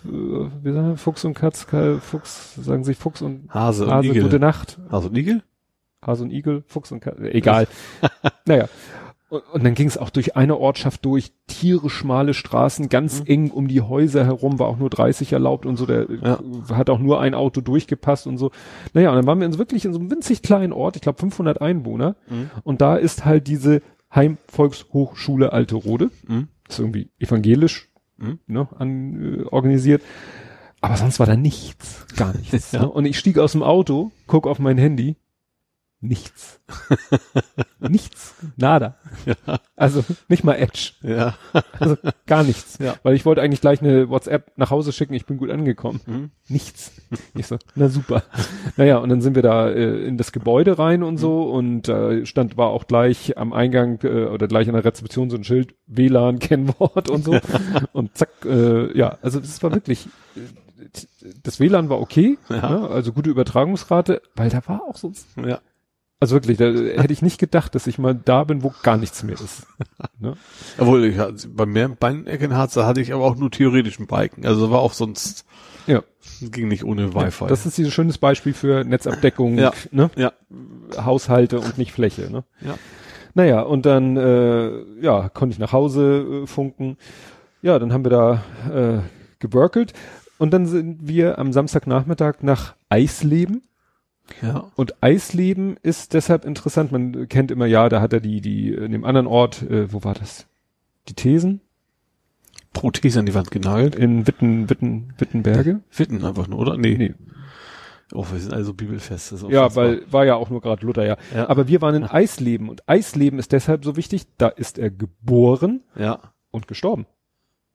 wie 0.03 0.71
sagen 0.71 0.87
wir, 0.89 0.97
Fuchs 0.97 1.25
und 1.25 1.35
Katz, 1.35 1.67
Ka- 1.67 1.99
Fuchs, 1.99 2.55
sagen 2.55 2.83
sie 2.83 2.95
Fuchs 2.95 3.21
und 3.21 3.49
Hase 3.53 3.85
und 3.85 3.91
Hase, 3.91 4.07
Igel. 4.09 4.23
gute 4.23 4.39
Nacht. 4.39 4.79
Hase 4.89 5.09
und 5.09 5.15
Igel? 5.17 5.43
Hase 6.01 6.23
und 6.23 6.31
Igel, 6.31 6.63
Fuchs 6.67 6.91
und 6.91 7.01
Katze, 7.01 7.31
egal. 7.33 7.67
naja. 8.47 8.67
Und, 9.33 9.43
und 9.51 9.63
dann 9.63 9.73
ging 9.73 9.87
es 9.87 9.97
auch 9.97 10.11
durch 10.11 10.35
eine 10.35 10.57
Ortschaft 10.57 11.03
durch, 11.05 11.31
tierisch 11.47 11.93
schmale 11.93 12.33
Straßen, 12.35 12.87
ganz 12.89 13.21
Mhm. 13.21 13.25
eng 13.25 13.51
um 13.51 13.67
die 13.67 13.81
Häuser 13.81 14.25
herum, 14.25 14.59
war 14.59 14.67
auch 14.67 14.77
nur 14.77 14.91
30 14.91 15.33
erlaubt 15.33 15.65
und 15.65 15.75
so, 15.77 15.85
der 15.87 16.05
Ja. 16.21 16.33
äh, 16.69 16.73
hat 16.73 16.89
auch 16.91 16.99
nur 16.99 17.19
ein 17.19 17.33
Auto 17.33 17.59
durchgepasst 17.61 18.27
und 18.27 18.37
so. 18.37 18.51
Naja, 18.93 19.09
und 19.09 19.15
dann 19.15 19.25
waren 19.25 19.39
wir 19.39 19.45
in 19.47 19.51
so 19.53 19.57
wirklich 19.59 19.85
in 19.85 19.93
so 19.93 19.99
einem 19.99 20.11
winzig 20.11 20.43
kleinen 20.43 20.71
Ort, 20.71 20.95
ich 20.97 21.01
glaube 21.01 21.19
500 21.19 21.61
Einwohner, 21.61 22.15
Mhm. 22.29 22.51
und 22.63 22.81
da 22.81 22.95
ist 22.95 23.25
halt 23.25 23.47
diese 23.47 23.81
Heimvolkshochschule 24.13 25.51
Alte 25.53 25.75
Rode, 25.75 26.11
Mhm. 26.27 26.47
ist 26.69 26.79
irgendwie 26.79 27.09
evangelisch 27.19 27.89
Mhm. 28.17 28.39
ne, 28.47 28.67
an, 28.77 29.39
äh, 29.39 29.43
organisiert. 29.45 30.01
Aber 30.81 30.97
sonst 30.97 31.19
war 31.19 31.25
da 31.25 31.35
nichts, 31.35 32.05
gar 32.15 32.33
nichts. 32.37 32.71
Ja. 32.73 32.81
ne? 32.81 32.89
Und 32.91 33.05
ich 33.05 33.17
stieg 33.17 33.37
aus 33.39 33.53
dem 33.53 33.63
Auto, 33.63 34.11
guck 34.27 34.45
auf 34.47 34.59
mein 34.59 34.77
Handy, 34.77 35.15
nichts. 36.03 36.59
nichts, 37.79 38.35
nada. 38.57 38.95
Ja. 39.25 39.59
Also 39.75 40.03
nicht 40.27 40.43
mal 40.43 40.55
Edge, 40.55 40.91
Ja. 41.01 41.35
also 41.79 41.97
gar 42.25 42.43
nichts. 42.43 42.77
Ja. 42.79 42.95
Weil 43.03 43.15
ich 43.15 43.25
wollte 43.25 43.41
eigentlich 43.41 43.61
gleich 43.61 43.81
eine 43.81 44.09
WhatsApp 44.09 44.51
nach 44.57 44.69
Hause 44.69 44.91
schicken, 44.91 45.13
ich 45.13 45.25
bin 45.25 45.37
gut 45.37 45.49
angekommen. 45.49 46.01
Mhm. 46.05 46.31
Nichts. 46.49 46.91
Ich 47.35 47.47
so, 47.47 47.57
na 47.75 47.87
super. 47.89 48.23
naja, 48.77 48.97
und 48.97 49.09
dann 49.09 49.21
sind 49.21 49.35
wir 49.35 49.41
da 49.43 49.69
äh, 49.69 50.05
in 50.05 50.17
das 50.17 50.31
Gebäude 50.31 50.77
rein 50.77 51.03
und 51.03 51.17
so 51.17 51.43
und 51.43 51.87
äh, 51.87 52.25
stand 52.25 52.57
war 52.57 52.67
auch 52.69 52.85
gleich 52.87 53.37
am 53.37 53.53
Eingang 53.53 53.99
äh, 54.03 54.25
oder 54.25 54.47
gleich 54.47 54.67
an 54.67 54.73
der 54.75 54.85
Rezeption 54.85 55.29
so 55.29 55.37
ein 55.37 55.43
Schild 55.43 55.75
WLAN 55.87 56.39
Kennwort 56.39 57.09
und 57.09 57.23
so 57.23 57.39
und 57.93 58.15
zack, 58.17 58.29
äh, 58.45 58.97
ja, 58.97 59.17
also 59.21 59.39
es 59.39 59.63
war 59.63 59.71
wirklich 59.73 60.07
äh, 60.35 60.41
das 61.43 61.59
WLAN 61.61 61.87
war 61.89 62.01
okay, 62.01 62.37
Ja. 62.49 62.69
ne? 62.69 62.89
also 62.89 63.13
gute 63.13 63.29
Übertragungsrate, 63.29 64.21
weil 64.35 64.49
da 64.49 64.61
war 64.67 64.83
auch 64.83 64.97
sonst 64.97 65.27
Ja. 65.37 65.59
Also 66.23 66.35
wirklich, 66.35 66.57
da 66.57 66.65
hätte 66.65 67.11
ich 67.11 67.21
nicht 67.21 67.37
gedacht, 67.37 67.75
dass 67.75 67.85
ich 67.85 67.99
mal 67.99 68.15
da 68.15 68.45
bin, 68.45 68.63
wo 68.63 68.73
gar 68.81 68.95
nichts 68.97 69.23
mehr 69.23 69.35
ist. 69.35 69.67
Ne? 70.19 70.35
Obwohl, 70.77 71.03
ich, 71.03 71.17
bei 71.49 71.65
mir 71.65 71.89
beim 71.89 72.25
Eckenharz, 72.25 72.75
da 72.75 72.85
hatte 72.85 73.01
ich 73.01 73.13
aber 73.13 73.25
auch 73.25 73.35
nur 73.35 73.51
theoretischen 73.51 74.07
Balken. 74.07 74.45
Also 74.45 74.71
war 74.71 74.79
auch 74.79 74.93
sonst, 74.93 75.45
Ja. 75.85 76.01
ging 76.41 76.69
nicht 76.69 76.85
ohne 76.85 77.13
Wi-Fi. 77.13 77.47
Das 77.47 77.65
ist 77.65 77.77
dieses 77.77 77.93
schönes 77.93 78.17
Beispiel 78.17 78.53
für 78.53 78.85
Netzabdeckung, 78.85 79.57
Ja. 79.57 79.73
ne? 79.91 80.09
ja. 80.15 80.31
Haushalte 80.97 81.59
und 81.59 81.77
nicht 81.77 81.91
Fläche. 81.91 82.31
Ne? 82.31 82.45
Ja. 82.61 82.75
Naja, 83.33 83.61
und 83.61 83.85
dann 83.85 84.15
äh, 84.15 84.69
ja, 85.01 85.27
konnte 85.27 85.53
ich 85.53 85.59
nach 85.59 85.73
Hause 85.73 86.43
äh, 86.43 86.47
funken. 86.47 86.97
Ja, 87.61 87.79
dann 87.79 87.91
haben 87.91 88.05
wir 88.05 88.11
da 88.11 88.43
äh, 88.73 88.99
geworkelt 89.39 89.91
und 90.37 90.51
dann 90.51 90.67
sind 90.67 91.07
wir 91.07 91.37
am 91.37 91.51
Samstagnachmittag 91.51 92.35
nach 92.43 92.75
Eisleben. 92.89 93.63
Ja. 94.41 94.71
Und 94.75 95.03
Eisleben 95.03 95.77
ist 95.83 96.13
deshalb 96.13 96.45
interessant, 96.45 96.91
man 96.91 97.27
kennt 97.27 97.51
immer, 97.51 97.65
ja, 97.65 97.89
da 97.89 98.01
hat 98.01 98.13
er 98.13 98.19
die, 98.19 98.41
die, 98.41 98.73
in 98.73 98.91
dem 98.91 99.03
anderen 99.05 99.27
Ort, 99.27 99.61
äh, 99.63 99.91
wo 99.91 100.03
war 100.03 100.13
das? 100.13 100.47
Die 101.07 101.13
Thesen? 101.13 101.61
Prothese 102.71 103.19
an 103.19 103.25
die 103.25 103.35
Wand 103.35 103.51
genagelt. 103.51 103.95
In 103.95 104.25
Witten, 104.25 104.69
Witten, 104.69 105.13
Wittenberge? 105.17 105.81
Witten 105.95 106.23
einfach 106.25 106.47
nur, 106.47 106.59
oder? 106.59 106.77
Nee. 106.77 106.97
Nee. 106.97 107.13
Oh, 108.13 108.25
wir 108.31 108.39
sind 108.39 108.53
also 108.53 108.73
bibelfest. 108.73 109.33
Ja, 109.49 109.75
weil 109.75 110.11
war 110.11 110.25
ja 110.25 110.35
auch 110.35 110.49
nur 110.49 110.61
gerade 110.61 110.85
Luther, 110.85 111.05
ja. 111.05 111.17
Ja. 111.33 111.49
Aber 111.49 111.67
wir 111.67 111.81
waren 111.81 111.95
in 111.95 112.03
Eisleben 112.03 112.69
und 112.69 112.87
Eisleben 112.87 113.39
ist 113.39 113.51
deshalb 113.51 113.83
so 113.83 113.95
wichtig, 113.95 114.25
da 114.37 114.47
ist 114.49 114.77
er 114.77 114.89
geboren 114.91 115.81
Ja. 115.95 116.19
und 116.51 116.67
gestorben. 116.67 117.05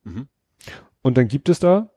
Mhm. 0.03 0.27
Und 1.01 1.17
dann 1.17 1.27
gibt 1.27 1.49
es 1.49 1.59
da 1.59 1.89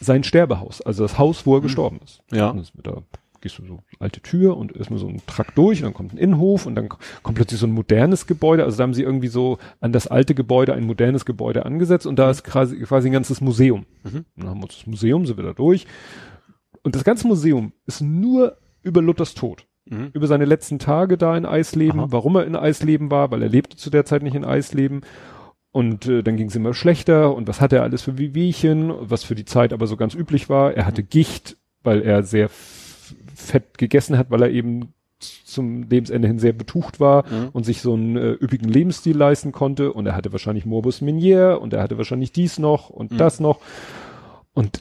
sein 0.00 0.24
Sterbehaus, 0.24 0.82
also 0.82 1.02
das 1.04 1.18
Haus, 1.18 1.46
wo 1.46 1.56
er 1.56 1.62
gestorben 1.62 2.00
ist. 2.04 2.20
Ja. 2.32 2.52
Das 2.52 2.68
ist 2.68 2.74
mit 2.76 2.86
da 2.86 3.02
gehst 3.44 3.58
du 3.58 3.64
so 3.64 3.78
alte 4.00 4.20
Tür 4.20 4.56
und 4.56 4.74
erstmal 4.74 4.98
so 4.98 5.06
ein 5.06 5.20
Trakt 5.26 5.56
durch 5.56 5.78
und 5.78 5.84
dann 5.84 5.94
kommt 5.94 6.14
ein 6.14 6.18
Innenhof 6.18 6.66
und 6.66 6.74
dann 6.74 6.88
kommt 6.88 7.36
plötzlich 7.36 7.60
so 7.60 7.66
ein 7.66 7.72
modernes 7.72 8.26
Gebäude. 8.26 8.64
Also 8.64 8.78
da 8.78 8.82
haben 8.82 8.94
sie 8.94 9.02
irgendwie 9.02 9.28
so 9.28 9.58
an 9.80 9.92
das 9.92 10.08
alte 10.08 10.34
Gebäude 10.34 10.72
ein 10.72 10.84
modernes 10.84 11.24
Gebäude 11.24 11.64
angesetzt 11.66 12.06
und 12.06 12.18
da 12.18 12.30
ist 12.30 12.42
quasi, 12.42 12.80
quasi 12.80 13.08
ein 13.08 13.12
ganzes 13.12 13.40
Museum. 13.40 13.84
Mhm. 14.02 14.24
Dann 14.36 14.48
haben 14.48 14.58
wir 14.58 14.64
uns 14.64 14.78
das 14.78 14.86
Museum, 14.86 15.26
sind 15.26 15.36
wir 15.36 15.44
da 15.44 15.52
durch. 15.52 15.86
Und 16.82 16.96
das 16.96 17.04
ganze 17.04 17.28
Museum 17.28 17.72
ist 17.86 18.00
nur 18.00 18.56
über 18.82 19.02
Luthers 19.02 19.34
Tod. 19.34 19.66
Mhm. 19.84 20.10
Über 20.14 20.26
seine 20.26 20.46
letzten 20.46 20.78
Tage 20.78 21.18
da 21.18 21.36
in 21.36 21.44
Eisleben, 21.44 22.00
Aha. 22.00 22.06
warum 22.10 22.36
er 22.36 22.46
in 22.46 22.56
Eisleben 22.56 23.10
war, 23.10 23.30
weil 23.30 23.42
er 23.42 23.50
lebte 23.50 23.76
zu 23.76 23.90
der 23.90 24.06
Zeit 24.06 24.22
nicht 24.22 24.34
in 24.34 24.44
Eisleben. 24.44 25.02
Und 25.70 26.06
äh, 26.06 26.22
dann 26.22 26.36
ging 26.36 26.48
es 26.48 26.56
immer 26.56 26.72
schlechter 26.72 27.34
und 27.34 27.46
was 27.46 27.60
hatte 27.60 27.76
er 27.76 27.82
alles 27.82 28.00
für 28.02 28.16
Wehwehchen, 28.16 28.92
was 29.00 29.24
für 29.24 29.34
die 29.34 29.44
Zeit 29.44 29.72
aber 29.72 29.86
so 29.86 29.96
ganz 29.96 30.14
üblich 30.14 30.48
war. 30.48 30.72
Er 30.72 30.86
hatte 30.86 31.02
Gicht, 31.02 31.58
weil 31.82 32.00
er 32.00 32.22
sehr 32.22 32.48
fett 33.34 33.78
gegessen 33.78 34.16
hat, 34.18 34.30
weil 34.30 34.42
er 34.42 34.50
eben 34.50 34.92
zum 35.18 35.84
Lebensende 35.84 36.28
hin 36.28 36.38
sehr 36.38 36.52
betucht 36.52 37.00
war 37.00 37.24
Mhm. 37.26 37.48
und 37.52 37.64
sich 37.64 37.80
so 37.80 37.94
einen 37.94 38.16
äh, 38.16 38.32
üppigen 38.32 38.68
Lebensstil 38.68 39.16
leisten 39.16 39.52
konnte 39.52 39.92
und 39.92 40.06
er 40.06 40.14
hatte 40.16 40.32
wahrscheinlich 40.32 40.66
Morbus 40.66 41.00
Minier 41.00 41.58
und 41.62 41.72
er 41.72 41.82
hatte 41.82 41.96
wahrscheinlich 41.98 42.32
dies 42.32 42.58
noch 42.58 42.90
und 42.90 43.12
Mhm. 43.12 43.16
das 43.18 43.40
noch 43.40 43.60
und 44.52 44.80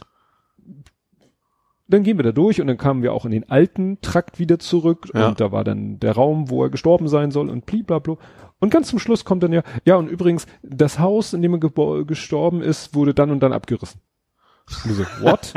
dann 1.88 2.04
gehen 2.04 2.18
wir 2.18 2.24
da 2.24 2.32
durch 2.32 2.60
und 2.62 2.68
dann 2.68 2.78
kamen 2.78 3.04
wir 3.04 3.14
auch 3.14 3.26
in 3.26 3.32
den 3.32 3.50
alten 3.50 4.00
Trakt 4.02 4.40
wieder 4.40 4.58
zurück 4.58 5.10
Ja. 5.14 5.28
und 5.28 5.40
da 5.40 5.52
war 5.52 5.64
dann 5.64 6.00
der 6.00 6.14
Raum, 6.14 6.50
wo 6.50 6.64
er 6.64 6.70
gestorben 6.70 7.08
sein 7.08 7.30
soll 7.32 7.50
und 7.50 7.66
bliblablo. 7.66 8.18
Und 8.60 8.70
ganz 8.72 8.88
zum 8.88 9.00
Schluss 9.00 9.26
kommt 9.26 9.44
dann 9.44 9.52
ja, 9.54 9.64
ja 9.86 9.96
und 9.98 10.08
übrigens, 10.08 10.48
das 10.64 10.98
Haus, 10.98 11.34
in 11.34 11.42
dem 11.42 11.54
er 11.54 12.06
gestorben 12.06 12.62
ist, 12.62 12.96
wurde 12.96 13.14
dann 13.14 13.30
und 13.30 13.42
dann 13.44 13.52
abgerissen. 13.54 14.00
Und 14.86 14.94
so, 14.94 15.04
what? 15.22 15.54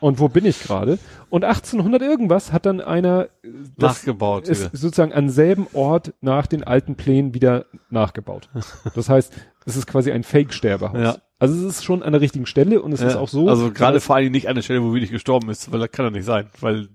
und 0.00 0.18
wo 0.20 0.28
bin 0.28 0.44
ich 0.46 0.62
gerade? 0.62 0.98
Und 1.28 1.44
1800 1.44 2.00
irgendwas 2.02 2.52
hat 2.52 2.66
dann 2.66 2.80
einer 2.80 3.24
äh, 3.42 3.48
das 3.76 3.98
Nachgebaut. 3.98 4.48
ist 4.48 4.60
wieder. 4.66 4.70
sozusagen 4.76 5.12
an 5.12 5.28
selben 5.28 5.66
Ort 5.72 6.14
nach 6.20 6.46
den 6.46 6.62
alten 6.64 6.94
Plänen 6.94 7.34
wieder 7.34 7.66
nachgebaut. 7.90 8.48
Das 8.94 9.08
heißt, 9.08 9.32
es 9.66 9.76
ist 9.76 9.86
quasi 9.86 10.12
ein 10.12 10.22
Fake-Sterbehaus. 10.22 10.98
Ja. 10.98 11.16
Also 11.40 11.54
es 11.56 11.62
ist 11.78 11.84
schon 11.84 12.02
an 12.02 12.12
der 12.12 12.20
richtigen 12.20 12.46
Stelle 12.46 12.80
und 12.82 12.92
es 12.92 13.00
ist 13.00 13.14
Ja, 13.14 13.20
auch 13.20 13.28
so. 13.28 13.48
Also 13.48 13.70
gerade 13.72 14.00
vor 14.00 14.18
Dingen 14.18 14.32
nicht 14.32 14.48
an 14.48 14.54
der 14.54 14.62
Stelle, 14.62 14.82
wo 14.82 14.92
wirklich 14.94 15.10
gestorben 15.10 15.50
ist, 15.50 15.70
weil 15.72 15.80
das 15.80 15.90
kann 15.90 16.04
ja 16.06 16.10
nicht 16.10 16.24
sein, 16.24 16.46
weil 16.60 16.88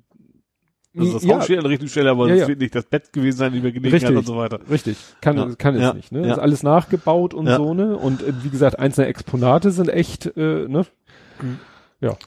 also 0.95 1.13
das 1.13 1.23
Ja. 1.23 1.37
Haus 1.37 1.45
steht 1.45 1.57
an 1.57 1.63
der 1.63 1.71
richtigen 1.71 1.89
Stelle, 1.89 2.11
aber 2.11 2.27
Ja, 2.27 2.35
es 2.35 2.41
ja. 2.41 2.47
wird 2.49 2.59
nicht 2.59 2.75
das 2.75 2.85
Bett 2.85 3.11
gewesen 3.13 3.37
sein, 3.37 3.47
in 3.53 3.61
dem 3.61 3.65
er 3.65 3.71
gelegen 3.71 3.93
Richtig. 3.93 4.09
hat 4.11 4.17
und 4.17 4.25
so 4.27 4.37
weiter. 4.37 4.59
Richtig, 4.69 4.97
kann, 5.21 5.37
Ja. 5.37 5.49
kann 5.57 5.75
es 5.75 5.81
Ja. 5.81 5.93
nicht. 5.93 6.11
Ne? 6.11 6.27
Ja. 6.27 6.33
Ist 6.33 6.39
alles 6.39 6.61
nachgebaut 6.61 7.33
und 7.33 7.47
Ja. 7.47 7.55
so, 7.57 7.73
ne? 7.73 7.97
Und 7.97 8.21
äh, 8.21 8.31
wie 8.43 8.49
gesagt, 8.49 8.77
einzelne 8.79 9.07
Exponate 9.07 9.71
sind 9.71 9.89
echt, 9.89 10.27
äh, 10.37 10.67
ne? 10.67 10.85
Mhm. 11.43 11.59
Ja. 12.01 12.17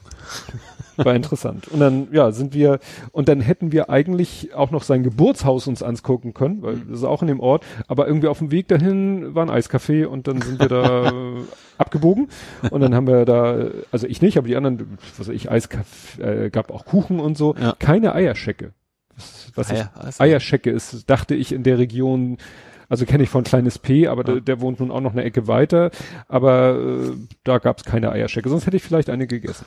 War 0.97 1.13
interessant. 1.13 1.67
Und 1.67 1.79
dann, 1.79 2.07
ja, 2.11 2.31
sind 2.31 2.55
wir, 2.55 2.79
und 3.11 3.29
dann 3.29 3.39
hätten 3.39 3.71
wir 3.71 3.91
eigentlich 3.91 4.55
auch 4.55 4.71
noch 4.71 4.81
sein 4.81 5.03
Geburtshaus 5.03 5.67
uns 5.67 5.83
angucken 5.83 6.33
können, 6.33 6.63
weil 6.63 6.77
Mhm. 6.77 6.85
das 6.89 6.99
ist 6.99 7.05
auch 7.05 7.21
in 7.21 7.27
dem 7.27 7.39
Ort, 7.39 7.63
aber 7.87 8.07
irgendwie 8.07 8.27
auf 8.27 8.39
dem 8.39 8.49
Weg 8.49 8.67
dahin 8.67 9.35
war 9.35 9.45
ein 9.47 9.51
Eiscafé 9.51 10.05
und 10.07 10.27
dann 10.27 10.41
sind 10.41 10.59
wir 10.59 10.67
da 10.67 11.11
abgebogen 11.77 12.29
und 12.71 12.81
dann 12.81 12.95
haben 12.95 13.05
wir 13.05 13.25
da, 13.25 13.67
also 13.91 14.07
ich 14.07 14.23
nicht, 14.23 14.39
aber 14.39 14.47
die 14.47 14.55
anderen, 14.55 14.97
was 15.17 15.27
weiß 15.27 15.35
ich, 15.35 15.51
Eiskaffee, 15.51 16.45
äh, 16.45 16.49
gab 16.49 16.71
auch 16.71 16.85
Kuchen 16.85 17.19
und 17.19 17.37
so, 17.37 17.53
Ja. 17.61 17.75
keine 17.77 18.15
Eierschecke. 18.15 18.73
Was, 19.15 19.51
was 19.55 19.71
ich 19.71 19.77
Eier- 19.79 19.91
Eis- 20.05 20.19
Eierschecke 20.21 20.71
ist, 20.71 21.07
dachte 21.09 21.35
ich 21.35 21.51
in 21.51 21.61
der 21.61 21.77
Region, 21.77 22.37
also 22.89 23.05
kenne 23.05 23.23
ich 23.23 23.29
von 23.29 23.43
kleines 23.43 23.79
P, 23.79 24.07
aber 24.07 24.25
Ja. 24.25 24.33
der, 24.33 24.41
der 24.41 24.61
wohnt 24.61 24.79
nun 24.79 24.91
auch 24.91 25.01
noch 25.01 25.13
eine 25.13 25.23
Ecke 25.23 25.47
weiter, 25.47 25.91
aber 26.27 26.75
äh, 26.79 27.11
da 27.43 27.57
gab 27.59 27.77
es 27.77 27.83
keine 27.83 28.11
Eierschecke, 28.11 28.49
sonst 28.49 28.65
hätte 28.65 28.77
ich 28.77 28.83
vielleicht 28.83 29.09
eine 29.09 29.27
gegessen. 29.27 29.65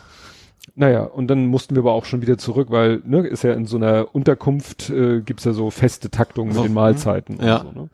Naja, 0.75 1.03
und 1.05 1.29
dann 1.29 1.47
mussten 1.47 1.75
wir 1.75 1.81
aber 1.81 1.93
auch 1.93 2.05
schon 2.05 2.23
wieder 2.23 2.39
zurück, 2.39 2.69
weil, 2.71 3.01
ne, 3.05 3.27
ist 3.27 3.43
ja 3.45 3.53
in 3.55 3.67
so 3.67 3.77
einer 3.77 4.15
Unterkunft, 4.15 4.91
äh, 4.91 5.21
gibt's 5.23 5.45
ja 5.45 5.53
so 5.53 5.71
feste 5.71 6.11
Taktungen 6.11 6.53
So, 6.53 6.61
mit 6.61 6.71
den 6.71 6.75
Mahlzeiten 6.75 7.39
ja. 7.43 7.59
und 7.59 7.75
so, 7.75 7.81
ne? 7.83 7.89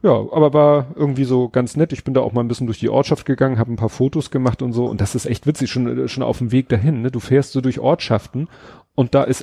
Ja, 0.00 0.12
aber 0.12 0.52
war 0.54 0.86
irgendwie 0.94 1.24
so 1.24 1.48
ganz 1.48 1.76
nett. 1.76 1.92
Ich 1.92 2.04
bin 2.04 2.14
da 2.14 2.20
auch 2.20 2.32
mal 2.32 2.40
ein 2.42 2.46
bisschen 2.48 2.66
durch 2.68 2.78
die 2.78 2.88
Ortschaft 2.88 3.26
gegangen, 3.26 3.58
habe 3.58 3.72
ein 3.72 3.76
paar 3.76 3.88
Fotos 3.88 4.30
gemacht 4.30 4.62
und 4.62 4.72
so. 4.72 4.86
Und 4.86 5.00
das 5.00 5.16
ist 5.16 5.26
echt 5.26 5.44
witzig, 5.46 5.70
schon, 5.72 6.06
schon 6.08 6.22
auf 6.22 6.38
dem 6.38 6.52
Weg 6.52 6.68
dahin. 6.68 7.02
Ne? 7.02 7.10
Du 7.10 7.18
fährst 7.18 7.50
so 7.52 7.60
durch 7.60 7.80
Ortschaften 7.80 8.48
und 8.94 9.16
da 9.16 9.24
ist 9.24 9.42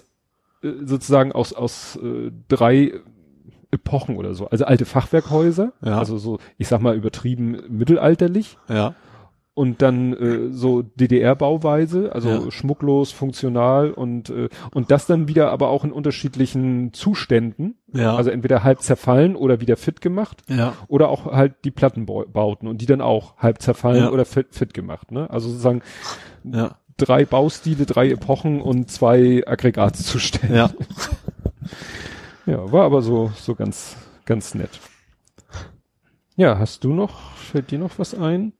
äh, 0.63 0.69
sozusagen 0.85 1.33
aus, 1.33 1.51
aus 1.51 1.99
äh, 2.01 2.31
drei 2.47 2.93
Epochen 3.71 4.17
oder 4.17 4.33
so. 4.33 4.47
Also 4.49 4.65
alte 4.65 4.85
Fachwerkhäuser, 4.85 5.73
Ja. 5.83 5.97
also 5.99 6.17
so, 6.17 6.39
ich 6.57 6.67
sag 6.67 6.81
mal 6.81 6.95
übertrieben 6.95 7.57
mittelalterlich 7.69 8.57
Ja. 8.69 8.93
und 9.53 9.81
dann 9.81 10.13
äh, 10.13 10.51
so 10.51 10.81
DDR-Bauweise, 10.81 12.11
also 12.13 12.29
Ja. 12.29 12.51
schmucklos, 12.51 13.11
funktional 13.11 13.91
und 13.91 14.29
äh, 14.29 14.49
und 14.73 14.91
das 14.91 15.05
dann 15.07 15.27
wieder 15.27 15.51
aber 15.51 15.69
auch 15.69 15.83
in 15.85 15.91
unterschiedlichen 15.91 16.93
Zuständen, 16.93 17.75
Ja. 17.93 18.15
also 18.15 18.29
entweder 18.29 18.63
halb 18.63 18.81
zerfallen 18.81 19.35
oder 19.35 19.61
wieder 19.61 19.77
fit 19.77 20.01
gemacht 20.01 20.41
ja. 20.49 20.73
oder 20.87 21.09
auch 21.09 21.25
halt 21.31 21.53
die 21.63 21.71
Plattenbauten 21.71 22.67
und 22.67 22.81
die 22.81 22.85
dann 22.85 23.01
auch 23.01 23.37
halb 23.37 23.61
zerfallen 23.61 24.03
Ja. 24.03 24.11
oder 24.11 24.25
fit, 24.25 24.47
fit 24.51 24.73
gemacht, 24.73 25.11
ne? 25.11 25.29
Also 25.29 25.47
sozusagen 25.49 25.81
Ja. 26.43 26.75
drei 26.97 27.25
Baustile, 27.25 27.85
drei 27.85 28.09
Epochen 28.11 28.61
und 28.61 28.89
zwei 28.91 29.43
Aggregatzustände. 29.45 30.55
Ja. 30.55 30.69
Ja, 32.45 32.71
war 32.71 32.85
aber 32.85 33.01
so, 33.01 33.31
so 33.35 33.55
ganz, 33.55 33.95
ganz 34.25 34.53
nett. 34.53 34.79
Ja, 36.35 36.59
hast 36.59 36.83
du 36.83 36.93
noch, 36.93 37.31
fällt 37.35 37.71
dir 37.71 37.79
noch 37.79 37.97
was 37.97 38.13
ein? 38.13 38.53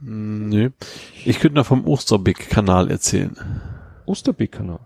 Hm, 0.00 0.48
Nö. 0.48 0.70
Ich 1.24 1.40
könnte 1.40 1.56
noch 1.56 1.66
vom 1.66 1.86
Osterbeck-Kanal 1.86 2.90
erzählen. 2.90 3.36
Osterbeek-Kanal. 4.06 4.80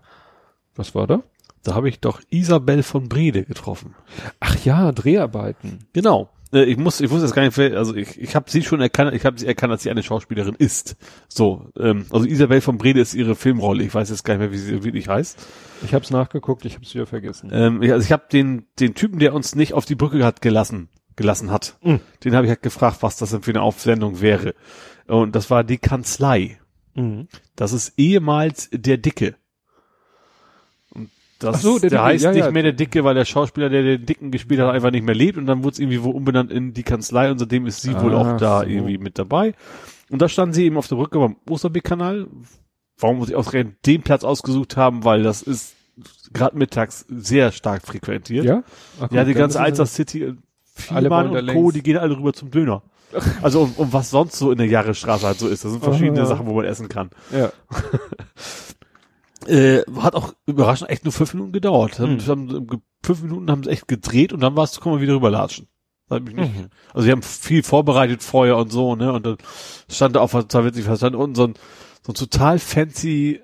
Was 0.75 0.95
war 0.95 1.07
da? 1.07 1.21
Da 1.63 1.75
habe 1.75 1.89
ich 1.89 1.99
doch 1.99 2.21
Isabel 2.29 2.81
von 2.81 3.07
Brede 3.07 3.43
getroffen. 3.45 3.93
Ach 4.39 4.57
ja, 4.65 4.91
Dreharbeiten. 4.91 5.85
Genau. 5.93 6.29
Äh, 6.53 6.63
Ich 6.65 6.77
muss, 6.77 6.99
ich 7.01 7.09
muss 7.09 7.21
das 7.21 7.33
gar 7.33 7.43
nicht, 7.43 7.57
also 7.59 7.95
ich, 7.95 8.19
ich 8.19 8.35
habe 8.35 8.49
sie 8.49 8.61
schon 8.63 8.81
erkannt, 8.81 9.13
ich 9.15 9.25
habe 9.25 9.39
sie 9.39 9.47
erkannt, 9.47 9.73
dass 9.73 9.83
sie 9.83 9.91
eine 9.91 10.03
Schauspielerin 10.03 10.55
ist. 10.57 10.95
So, 11.27 11.69
ähm, 11.77 12.05
also 12.09 12.25
Isabel 12.25 12.61
von 12.61 12.77
Brede 12.77 12.99
ist 13.01 13.13
ihre 13.13 13.35
Filmrolle. 13.35 13.83
Ich 13.83 13.93
weiß 13.93 14.09
jetzt 14.09 14.23
gar 14.23 14.33
nicht 14.35 14.41
mehr, 14.41 14.51
wie 14.51 14.57
sie 14.57 14.83
wirklich 14.83 15.07
heißt. 15.07 15.37
Ich 15.83 15.93
hab's 15.93 16.09
nachgeguckt, 16.11 16.65
ich 16.65 16.75
hab's 16.75 16.93
wieder 16.93 17.05
vergessen. 17.07 17.49
Ähm, 17.53 17.81
ich, 17.81 17.91
also 17.91 18.05
ich 18.05 18.11
habe 18.11 18.23
den, 18.31 18.65
den 18.79 18.93
Typen, 18.95 19.19
der 19.19 19.33
uns 19.33 19.55
nicht 19.55 19.73
auf 19.73 19.85
die 19.85 19.95
Brücke 19.95 20.23
hat 20.23 20.41
gelassen, 20.41 20.89
gelassen 21.15 21.51
hat, 21.51 21.77
Mhm. 21.83 21.99
den 22.23 22.35
habe 22.35 22.45
ich 22.45 22.49
halt 22.49 22.61
gefragt, 22.61 22.97
was 23.01 23.17
das 23.17 23.31
denn 23.31 23.41
für 23.41 23.51
eine 23.51 23.61
Aufsendung 23.61 24.21
wäre. 24.21 24.53
Und 25.07 25.35
das 25.35 25.49
war 25.49 25.63
die 25.63 25.77
Kanzlei. 25.77 26.59
Mhm. 26.95 27.27
Das 27.55 27.73
ist 27.73 27.93
ehemals 27.97 28.69
der 28.71 28.97
Dicke. 28.97 29.35
Das, 31.41 31.61
so, 31.61 31.79
der 31.79 31.89
der, 31.89 31.99
Dicke, 31.99 32.03
heißt 32.03 32.23
ja, 32.23 32.31
nicht 32.31 32.45
ja. 32.45 32.51
mehr 32.51 32.63
der 32.63 32.73
Dicke, 32.73 33.03
weil 33.03 33.15
der 33.15 33.25
Schauspieler, 33.25 33.69
der 33.69 33.83
den 33.83 34.05
Dicken 34.05 34.31
gespielt 34.31 34.59
hat, 34.59 34.73
einfach 34.73 34.91
nicht 34.91 35.05
mehr 35.05 35.15
lebt 35.15 35.37
und 35.37 35.47
dann 35.47 35.63
wurde 35.63 35.73
es 35.73 35.79
irgendwie 35.79 36.03
wo 36.03 36.11
umbenannt 36.11 36.51
in 36.51 36.73
die 36.73 36.83
Kanzlei 36.83 37.31
und 37.31 37.39
seitdem 37.39 37.65
ist 37.65 37.81
sie 37.81 37.99
wohl 37.99 38.15
Ach 38.15 38.19
auch 38.33 38.37
da 38.37 38.59
so. 38.59 38.67
irgendwie 38.67 38.97
mit 38.97 39.17
dabei. 39.17 39.53
Und 40.09 40.21
da 40.21 40.29
standen 40.29 40.53
sie 40.53 40.65
eben 40.65 40.77
auf 40.77 40.87
der 40.87 40.97
Brücke 40.97 41.17
beim 41.19 41.37
Osterbeek-Kanal. 41.49 42.27
Warum 42.99 43.17
muss 43.17 43.29
ich 43.29 43.35
ausgerechnet 43.35 43.77
den 43.85 44.01
Platz 44.03 44.23
ausgesucht 44.23 44.77
haben, 44.77 45.03
weil 45.03 45.23
das 45.23 45.41
ist 45.41 45.75
gerade 46.33 46.57
mittags 46.57 47.05
sehr 47.09 47.51
stark 47.51 47.85
frequentiert. 47.85 48.45
Ja? 48.45 48.63
Ach, 48.99 49.11
Ja, 49.11 49.23
die 49.23 49.33
ganze 49.33 49.59
Alster 49.59 49.85
City, 49.85 50.23
äh, 50.23 50.35
Vielmann 50.75 51.29
und 51.29 51.47
Co., 51.47 51.71
die 51.71 51.81
gehen 51.81 51.97
alle 51.97 52.15
rüber 52.17 52.33
zum 52.33 52.51
Döner. 52.51 52.83
Also 53.41 53.63
um, 53.63 53.73
um 53.75 53.91
was 53.91 54.09
sonst 54.09 54.37
so 54.37 54.51
in 54.51 54.57
der 54.57 54.67
Jahresstraße 54.67 55.27
halt 55.27 55.37
so 55.37 55.49
ist. 55.49 55.65
Das 55.65 55.71
sind 55.73 55.83
verschiedene 55.83 56.21
Aha. 56.21 56.27
Sachen, 56.27 56.45
wo 56.45 56.53
man 56.53 56.63
essen 56.63 56.87
kann. 56.87 57.09
Ja. 57.31 57.51
Äh, 59.47 59.83
hat 59.97 60.15
auch 60.15 60.33
überraschend 60.45 60.89
echt 60.89 61.03
nur 61.03 61.11
fünf 61.11 61.33
Minuten 61.33 61.51
gedauert. 61.51 61.97
Hm. 61.97 62.19
Haben, 62.27 62.67
fünf 63.03 63.23
Minuten 63.23 63.49
haben 63.49 63.63
sie 63.63 63.71
echt 63.71 63.87
gedreht 63.87 64.33
und 64.33 64.41
dann 64.41 64.55
war 64.55 64.63
es, 64.63 64.79
kommen 64.79 64.97
wir 64.97 65.01
wieder 65.01 65.15
rüberlatschen. 65.15 65.67
Mhm. 66.09 66.69
Also 66.93 67.05
wir 67.05 67.13
haben 67.13 67.21
viel 67.21 67.63
vorbereitet 67.63 68.21
vorher 68.21 68.57
und 68.57 68.71
so, 68.71 68.95
ne? 68.95 69.13
Und 69.13 69.25
dann 69.25 69.37
stand 69.89 70.15
da 70.15 70.19
auch, 70.19 70.33
was 70.33 70.43
total 70.43 70.65
witzig, 70.65 70.87
was 70.87 70.99
stand 70.99 71.15
unten 71.15 71.35
so 71.35 71.47
ein, 71.47 71.53
so 72.05 72.11
ein 72.11 72.15
total 72.15 72.59
fancy 72.59 73.41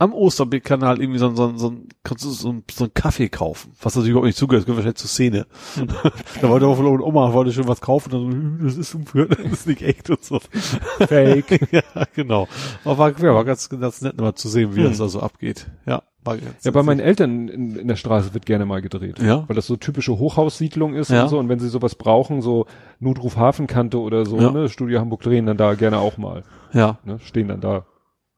am 0.00 0.12
Osterbeek-Kanal 0.14 1.00
irgendwie 1.00 1.18
so 1.18 1.28
ein, 1.28 1.36
so 1.36 1.48
ein, 1.48 1.58
so 1.58 1.70
ein, 1.70 1.88
kannst 2.04 2.24
du 2.24 2.30
so 2.30 2.50
ein, 2.50 2.62
so 2.70 2.84
ein 2.84 2.94
Kaffee 2.94 3.28
kaufen, 3.28 3.72
was 3.82 3.94
natürlich 3.96 4.10
überhaupt 4.10 4.26
nicht 4.26 4.38
zugehört, 4.38 4.60
das 4.62 4.66
gehört 4.66 4.78
wahrscheinlich 4.84 4.98
zur 4.98 5.08
Szene. 5.10 5.46
Hm. 5.74 5.88
da 6.40 6.48
wollte 6.48 6.66
auch 6.66 6.76
von 6.76 6.86
Oma, 7.00 7.32
wollte 7.32 7.52
schon 7.52 7.66
was 7.66 7.80
kaufen, 7.80 8.10
dann 8.10 8.20
so, 8.20 8.28
"Hm, 8.28 8.60
das 8.62 8.76
ist, 8.76 8.96
das 9.14 9.52
ist 9.52 9.66
nicht 9.66 9.82
echt 9.82 10.08
und 10.10 10.22
so. 10.24 10.38
Fake. 11.08 11.68
ja, 11.72 11.82
genau. 12.14 12.46
Aber 12.84 12.98
war, 12.98 13.10
ja, 13.20 13.34
war 13.34 13.44
ganz, 13.44 13.68
ganz 13.68 14.00
nett 14.02 14.20
mal 14.20 14.34
zu 14.34 14.48
sehen, 14.48 14.76
wie 14.76 14.82
Hm. 14.82 14.88
das 14.90 14.98
da 14.98 15.08
so 15.08 15.20
abgeht. 15.20 15.66
Ja, 15.84 16.02
war 16.22 16.36
ganz 16.36 16.64
Ja, 16.64 16.70
bei 16.70 16.82
meinen 16.84 17.00
Eltern 17.00 17.48
in, 17.48 17.74
in 17.76 17.88
der 17.88 17.96
Straße 17.96 18.34
wird 18.34 18.46
gerne 18.46 18.66
mal 18.66 18.80
gedreht. 18.80 19.18
Ja. 19.20 19.44
Weil 19.48 19.56
das 19.56 19.66
so 19.66 19.76
typische 19.76 20.16
Hochhaussiedlung 20.18 20.94
ist 20.94 21.10
Ja. 21.10 21.24
und 21.24 21.28
so. 21.28 21.38
Und 21.38 21.48
wenn 21.48 21.58
sie 21.58 21.68
sowas 21.68 21.96
brauchen, 21.96 22.40
so 22.40 22.66
Notruf 23.00 23.36
Hafenkante 23.36 23.98
oder 23.98 24.26
so, 24.26 24.38
Ja. 24.40 24.50
ne, 24.52 24.68
Studio 24.68 25.00
Hamburg 25.00 25.22
drehen 25.22 25.46
dann 25.46 25.56
da 25.56 25.74
gerne 25.74 25.98
auch 25.98 26.18
mal. 26.18 26.44
Ja, 26.72 26.98
Ne, 27.04 27.18
stehen 27.24 27.48
dann 27.48 27.60
da. 27.60 27.84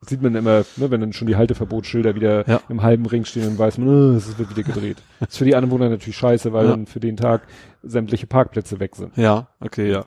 Das 0.00 0.08
sieht 0.08 0.22
man 0.22 0.34
immer, 0.34 0.60
ne, 0.76 0.90
wenn 0.90 1.00
dann 1.02 1.12
schon 1.12 1.26
die 1.28 1.36
Halteverbotsschilder 1.36 2.14
wieder 2.14 2.48
Ja. 2.48 2.60
im 2.70 2.82
halben 2.82 3.04
Ring 3.06 3.24
stehen, 3.26 3.42
dann 3.44 3.58
weiß 3.58 3.76
man, 3.78 4.14
äh, 4.14 4.16
es 4.16 4.38
wird 4.38 4.48
wieder 4.50 4.62
gedreht. 4.62 5.02
das 5.20 5.28
ist 5.32 5.36
für 5.38 5.44
die 5.44 5.54
Anwohner 5.54 5.90
natürlich 5.90 6.16
scheiße, 6.16 6.52
weil 6.54 6.64
Ja. 6.64 6.70
dann 6.70 6.86
für 6.86 7.00
den 7.00 7.16
Tag 7.18 7.42
sämtliche 7.82 8.26
Parkplätze 8.26 8.80
weg 8.80 8.96
sind. 8.96 9.16
ja, 9.16 9.48
okay, 9.60 9.90
ja. 9.90 10.06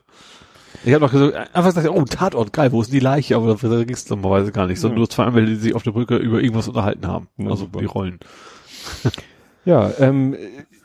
Ich 0.84 0.92
habe 0.92 1.04
noch 1.04 1.12
gesagt, 1.12 1.34
einfach 1.54 1.72
gesagt, 1.72 1.88
oh, 1.88 2.02
Tatort, 2.04 2.52
geil, 2.52 2.72
wo 2.72 2.80
ist 2.80 2.88
denn 2.90 2.98
die 2.98 3.04
Leiche? 3.04 3.36
Aber 3.36 3.54
da 3.54 3.84
ging 3.84 3.94
es 3.94 4.10
normalerweise 4.10 4.50
gar 4.50 4.66
nicht, 4.66 4.80
sondern 4.80 4.96
Ja. 4.96 5.00
nur 5.02 5.08
zwei 5.08 5.24
Anwälte, 5.24 5.52
die 5.52 5.56
sich 5.56 5.74
auf 5.74 5.84
der 5.84 5.92
Brücke 5.92 6.16
über 6.16 6.40
irgendwas 6.42 6.66
unterhalten 6.66 7.06
haben. 7.06 7.28
Na, 7.36 7.50
also 7.50 7.64
super. 7.66 7.78
die 7.78 7.84
Rollen. 7.86 8.18
Ja, 9.64 9.90
ähm, 9.98 10.36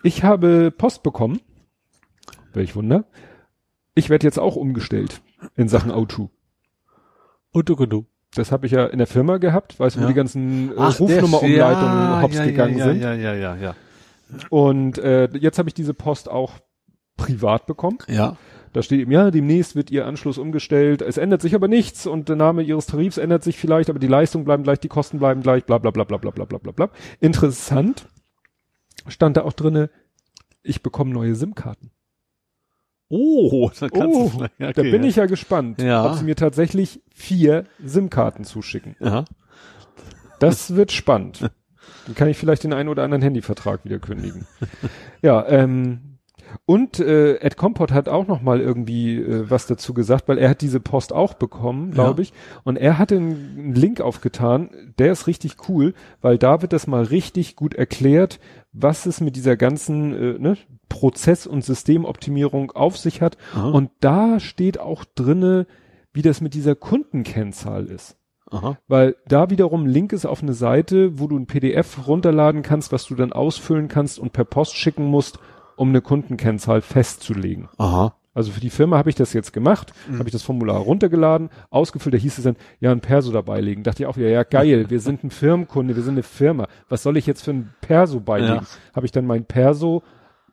ich 0.04 0.24
habe 0.24 0.72
Post 0.72 1.04
bekommen. 1.04 1.42
Welch 2.54 2.76
Wunder. 2.78 3.04
Ich 3.94 4.10
werde 4.10 4.26
jetzt 4.26 4.40
auch 4.40 4.56
umgestellt 4.56 5.22
in 5.58 5.68
Sachen 5.68 5.92
O2. 5.92 6.30
Und 7.52 7.68
du, 7.68 7.74
und 7.74 7.90
du. 7.90 8.06
Das 8.36 8.52
habe 8.52 8.66
ich 8.68 8.72
ja 8.72 8.86
in 8.86 9.00
der 9.00 9.08
Firma 9.08 9.38
gehabt, 9.38 9.80
weißt 9.80 9.96
du, 9.96 10.02
wo 10.02 10.04
Ja. 10.04 10.10
die 10.10 10.14
ganzen 10.14 10.76
äh, 10.78 10.82
Rufnummerumleitungen 10.82 11.98
ja, 11.98 12.22
hops 12.22 12.36
ja, 12.36 12.46
gegangen 12.46 12.78
ja, 12.78 12.86
sind. 12.86 13.02
Ja, 13.02 13.14
ja, 13.14 13.34
ja, 13.34 13.56
ja. 13.56 13.76
Und 14.50 15.00
äh, 15.00 15.30
jetzt 15.34 15.58
habe 15.58 15.70
ich 15.70 15.74
diese 15.74 15.94
Post 15.96 16.30
auch 16.30 16.54
privat 17.18 17.66
bekommen. 17.66 17.98
Ja. 18.08 18.38
Da 18.72 18.84
steht 18.84 19.00
eben, 19.02 19.12
ja, 19.12 19.32
demnächst 19.32 19.76
wird 19.76 19.90
Ihr 19.90 20.06
Anschluss 20.06 20.38
umgestellt. 20.38 21.02
Es 21.02 21.18
ändert 21.18 21.42
sich 21.42 21.56
aber 21.56 21.68
nichts 21.68 22.06
und 22.06 22.30
der 22.30 22.36
Name 22.36 22.62
Ihres 22.62 22.86
Tarifs 22.86 23.18
ändert 23.18 23.44
sich 23.44 23.58
vielleicht, 23.58 23.90
aber 23.90 23.98
die 23.98 24.08
Leistung 24.08 24.46
bleiben 24.46 24.62
gleich, 24.62 24.80
die 24.80 24.90
Kosten 24.90 25.18
bleiben 25.18 25.42
gleich, 25.42 25.66
bla 25.66 25.80
bla 25.80 25.90
bla 25.90 26.04
bla 26.04 26.18
bla 26.18 26.32
bla 26.32 26.46
bla 26.46 26.60
bla 26.60 26.72
bla. 26.72 26.90
Interessant. 27.20 28.08
stand 29.08 29.38
da 29.38 29.44
auch 29.44 29.54
drinne, 29.54 29.90
ich 30.62 30.84
bekomme 30.84 31.12
neue 31.12 31.34
SIM-Karten. 31.34 31.90
Oh, 33.10 33.70
da 33.80 33.90
kannst 33.90 34.16
Oh, 34.16 34.24
du 34.24 34.30
vielleicht- 34.30 34.60
da 34.60 34.68
okay, 34.70 34.92
bin 34.92 35.04
ja. 35.04 35.10
ich 35.10 35.16
ja 35.18 35.26
gespannt, 35.26 35.82
Ja. 35.82 36.06
ob 36.06 36.16
sie 36.18 36.24
mir 36.26 36.36
tatsächlich 36.36 37.02
vier 37.14 37.66
SIM-Karten 37.84 38.44
zuschicken. 38.44 38.96
Ja. 39.00 39.26
Das 40.40 40.76
wird 40.76 40.92
spannend. 40.92 41.50
Dann 42.06 42.16
kann 42.16 42.28
ich 42.30 42.38
vielleicht 42.38 42.64
den 42.64 42.74
einen 42.74 42.90
oder 42.90 43.04
anderen 43.04 43.22
Handyvertrag 43.22 43.84
wieder 43.84 44.00
kündigen. 44.00 44.46
ja, 45.22 45.46
ähm, 45.48 46.00
und 46.66 47.00
äh, 47.00 47.36
Ed 47.36 47.58
Compot 47.58 47.92
hat 47.92 48.10
auch 48.10 48.26
noch 48.26 48.42
mal 48.42 48.60
irgendwie 48.60 49.18
äh, 49.18 49.50
was 49.52 49.68
dazu 49.68 49.94
gesagt, 49.94 50.28
weil 50.28 50.40
er 50.40 50.50
hat 50.50 50.62
diese 50.62 50.80
Post 50.80 51.14
auch 51.14 51.36
bekommen, 51.36 51.92
glaube 51.92 52.22
Ja. 52.22 52.24
ich. 52.24 52.34
Und 52.64 52.78
er 52.78 52.98
hatte 52.98 53.18
einen, 53.18 53.56
einen 53.60 53.76
Link 53.76 54.02
aufgetan, 54.02 54.70
der 54.98 55.12
ist 55.12 55.28
richtig 55.28 55.58
cool, 55.68 55.94
weil 56.22 56.40
da 56.40 56.64
wird 56.64 56.74
das 56.74 56.88
mal 56.88 57.04
richtig 57.04 57.56
gut 57.56 57.76
erklärt, 57.76 58.40
was 58.72 59.06
es 59.06 59.22
mit 59.22 59.36
dieser 59.36 59.58
ganzen 59.58 60.14
äh, 60.14 60.40
ne, 60.40 60.58
Prozess- 60.90 61.48
und 61.48 61.64
Systemoptimierung 61.64 62.72
auf 62.72 62.98
sich 62.98 63.22
hat. 63.22 63.38
Aha. 63.54 63.70
Und 63.70 63.92
da 64.00 64.40
steht 64.40 64.80
auch 64.80 65.06
drinne, 65.06 65.68
wie 66.14 66.22
das 66.22 66.42
mit 66.42 66.54
dieser 66.54 66.76
Kundenkennzahl 66.76 67.86
ist. 67.86 68.18
Aha. 68.52 68.78
Weil 68.88 69.16
da 69.28 69.50
wiederum 69.50 69.86
Link 69.86 70.12
ist 70.12 70.26
auf 70.26 70.42
eine 70.42 70.54
Seite, 70.54 71.20
wo 71.20 71.28
du 71.28 71.38
ein 71.38 71.46
PDF 71.46 72.08
runterladen 72.08 72.64
kannst, 72.64 72.92
was 72.92 73.06
du 73.06 73.16
dann 73.16 73.32
ausfüllen 73.32 73.88
kannst 73.88 74.20
und 74.20 74.34
per 74.34 74.46
Post 74.46 74.76
schicken 74.76 75.06
musst, 75.06 75.40
um 75.76 75.90
eine 75.90 76.02
Kundenkennzahl 76.02 76.82
festzulegen. 76.82 77.70
Aha. 77.78 78.16
Also 78.40 78.52
für 78.52 78.62
die 78.62 78.70
Firma 78.70 78.98
habe 78.98 79.10
ich 79.10 79.16
das 79.16 79.34
jetzt 79.34 79.52
gemacht, 79.52 79.92
habe 80.14 80.24
ich 80.28 80.32
das 80.32 80.44
Formular 80.44 80.78
runtergeladen, 80.78 81.50
ausgefüllt, 81.70 82.14
da 82.16 82.18
hieß 82.18 82.38
es 82.38 82.46
dann, 82.46 82.56
ja, 82.80 82.90
ein 82.92 83.02
Perso 83.02 83.32
dabei 83.34 83.60
legen. 83.60 83.84
Dachte 83.84 84.04
ich 84.04 84.08
auch, 84.08 84.16
ja, 84.16 84.30
ja, 84.30 84.44
geil, 84.44 84.90
wir 84.90 85.02
sind 85.02 85.26
ein 85.26 85.30
Firmenkunde, 85.30 85.96
wir 85.98 86.04
sind 86.04 86.14
eine 86.14 86.24
Firma. 86.24 86.68
Was 86.88 87.04
soll 87.04 87.18
ich 87.18 87.26
jetzt 87.28 87.44
für 87.44 87.52
ein 87.52 87.74
Perso 87.82 88.22
beilegen? 88.22 88.56
Ja. 88.64 88.96
Habe 88.96 89.06
ich 89.06 89.12
dann 89.12 89.26
mein 89.26 89.44
Perso, 89.44 90.04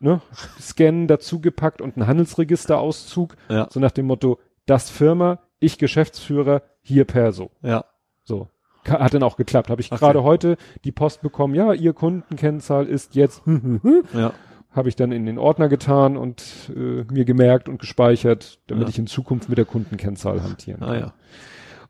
ne, 0.00 0.20
Scan 0.60 1.06
dazu 1.06 1.40
gepackt 1.40 1.80
und 1.80 1.96
einen 1.96 2.08
Handelsregisterauszug, 2.08 3.36
Ja. 3.48 3.68
so 3.70 3.78
nach 3.80 3.92
dem 3.92 4.06
Motto, 4.06 4.38
das 4.66 4.90
Firma, 4.90 5.38
ich 5.60 5.78
Geschäftsführer, 5.78 6.62
hier 6.82 7.04
Perso. 7.04 7.50
Ja. 7.62 7.84
So. 8.24 8.48
Hat 8.88 9.14
dann 9.14 9.22
auch 9.22 9.36
geklappt. 9.36 9.68
Habe 9.70 9.80
ich 9.80 9.90
Okay. 9.90 9.98
gerade 9.98 10.22
heute 10.22 10.56
die 10.84 10.92
Post 10.92 11.20
bekommen, 11.22 11.54
ja, 11.54 11.72
Ihr 11.72 11.92
Kundenkennzahl 11.92 12.86
ist 12.86 13.14
jetzt, 13.14 13.42
Ja. 14.14 14.32
Habe 14.76 14.88
ich 14.88 14.96
dann 14.96 15.12
in 15.12 15.26
den 15.26 15.38
Ordner 15.38 15.68
getan 15.68 16.16
und 16.16 16.42
äh, 16.74 17.04
mir 17.12 17.24
gemerkt 17.24 17.68
und 17.68 17.78
gespeichert, 17.80 18.58
damit 18.66 18.84
Ja. 18.84 18.88
ich 18.90 18.98
in 18.98 19.06
Zukunft 19.06 19.48
mit 19.48 19.58
der 19.58 19.64
Kundenkennzahl 19.64 20.42
hantieren 20.42 20.80
kann. 20.80 20.88
Ah 20.88 20.98
ja. 20.98 21.12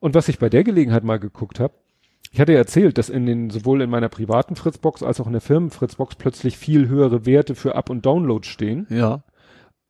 Und 0.01 0.15
was 0.15 0.29
ich 0.29 0.39
bei 0.39 0.49
der 0.49 0.65
Gelegenheit 0.65 1.05
mal 1.05 1.19
geguckt 1.19 1.59
habe, 1.61 1.75
ich 2.33 2.41
hatte 2.41 2.53
ja 2.53 2.59
erzählt, 2.59 2.99
dass 2.99 3.09
in 3.09 3.25
den 3.25 3.51
sowohl 3.51 3.81
in 3.83 3.89
meiner 3.91 4.09
privaten 4.09 4.57
Fritzbox 4.57 5.03
als 5.03 5.21
auch 5.21 5.27
in 5.27 5.33
der 5.33 5.41
Firmen-Fritzbox 5.41 6.17
plötzlich 6.17 6.59
viel 6.59 6.89
höhere 6.89 7.25
Werte 7.25 7.55
für 7.55 7.75
Up- 7.77 7.89
und 7.91 8.05
Download 8.05 8.47
stehen, 8.47 8.87
Ja. 8.91 9.23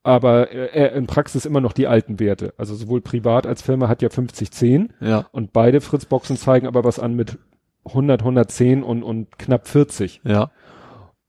aber 0.03 0.53
äh, 0.53 0.97
in 0.97 1.07
Praxis 1.07 1.45
immer 1.45 1.61
noch 1.61 1.73
die 1.73 1.87
alten 1.89 2.21
Werte. 2.21 2.55
Also 2.57 2.75
sowohl 2.75 3.01
privat 3.01 3.47
als 3.47 3.62
Firma 3.62 3.89
hat 3.89 4.03
ja 4.03 4.11
5010 4.11 4.93
Ja. 5.01 5.27
und 5.33 5.53
beide 5.53 5.81
Fritzboxen 5.81 6.37
zeigen 6.37 6.67
aber 6.69 6.85
was 6.85 6.99
an 7.01 7.15
mit 7.15 7.39
100, 7.85 8.21
110 8.21 8.83
und, 8.83 9.03
und 9.03 9.39
knapp 9.39 9.67
40. 9.67 10.21
Ja. 10.25 10.51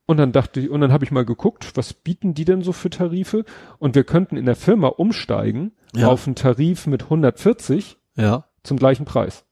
Und 0.07 0.17
dann 0.17 0.31
dachte 0.31 0.61
ich, 0.61 0.69
und 0.69 0.81
dann 0.81 0.91
habe 0.91 1.03
ich 1.05 1.11
mal 1.11 1.25
geguckt, 1.25 1.73
was 1.75 1.93
bieten 1.93 2.33
die 2.33 2.45
denn 2.45 2.61
so 2.63 2.71
für 2.71 2.89
Tarife? 2.89 3.43
Und 3.77 3.93
wir 3.93 4.03
könnten 4.05 4.37
in 4.37 4.45
der 4.45 4.55
Firma 4.55 4.87
umsteigen 4.87 5.73
Ja. 5.93 6.07
auf 6.07 6.25
einen 6.25 6.35
Tarif 6.35 6.87
mit 6.87 7.03
140 7.09 7.97
Ja. 8.15 8.45
zum 8.63 8.77
gleichen 8.77 9.05
Preis. 9.05 9.45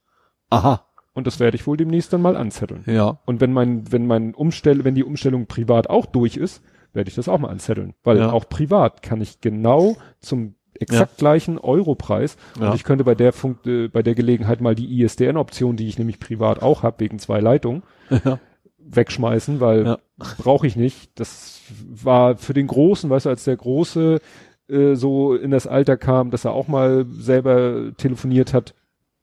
Aha. 0.49 0.85
Und 1.13 1.27
das 1.27 1.39
werde 1.39 1.55
ich 1.55 1.67
wohl 1.67 1.77
demnächst 1.77 2.11
dann 2.13 2.21
mal 2.21 2.35
anzetteln. 2.37 2.83
Ja. 2.87 3.19
Und 3.25 3.41
wenn 3.41 3.53
mein, 3.53 3.91
wenn 3.91 4.07
mein 4.07 4.33
Umstell, 4.33 4.83
wenn 4.83 4.95
die 4.95 5.03
Umstellung 5.03 5.45
privat 5.47 5.89
auch 5.89 6.05
durch 6.05 6.35
ist, 6.37 6.61
werde 6.93 7.09
ich 7.09 7.15
das 7.15 7.27
auch 7.29 7.37
mal 7.39 7.49
anzetteln. 7.49 7.93
Weil 8.03 8.17
Ja. 8.17 8.31
auch 8.31 8.47
privat 8.49 9.01
kann 9.03 9.21
ich 9.21 9.41
genau 9.41 9.97
zum 10.21 10.55
exakt 10.77 11.17
gleichen 11.17 11.57
Europreis. 11.57 12.35
Ja. 12.59 12.69
Und 12.69 12.75
ich 12.75 12.83
könnte 12.83 13.05
bei 13.05 13.15
der 13.15 13.31
Funk, 13.31 13.65
äh, 13.65 13.87
bei 13.87 14.03
der 14.03 14.13
Gelegenheit 14.13 14.59
mal 14.59 14.75
die 14.75 15.01
ISDN-Option, 15.01 15.77
die 15.77 15.87
ich 15.87 15.97
nämlich 15.97 16.19
privat 16.19 16.61
auch 16.61 16.83
habe, 16.83 16.99
wegen 16.99 17.17
zwei 17.19 17.39
Leitungen, 17.39 17.83
Ja. 18.09 18.39
Wegschmeißen, 18.87 19.59
weil 19.59 19.85
Ja. 19.85 19.97
brauche 20.37 20.67
ich 20.67 20.75
nicht. 20.75 21.09
Das 21.19 21.61
war 22.03 22.37
für 22.37 22.53
den 22.53 22.67
Großen, 22.67 23.09
weißt 23.09 23.25
du, 23.25 23.29
als 23.29 23.43
der 23.43 23.57
Große 23.57 24.19
äh, 24.67 24.95
so 24.95 25.35
in 25.35 25.51
das 25.51 25.67
Alter 25.67 25.95
kam, 25.97 26.31
dass 26.31 26.45
er 26.45 26.53
auch 26.53 26.67
mal 26.67 27.05
selber 27.19 27.91
telefoniert 27.97 28.53
hat. 28.53 28.73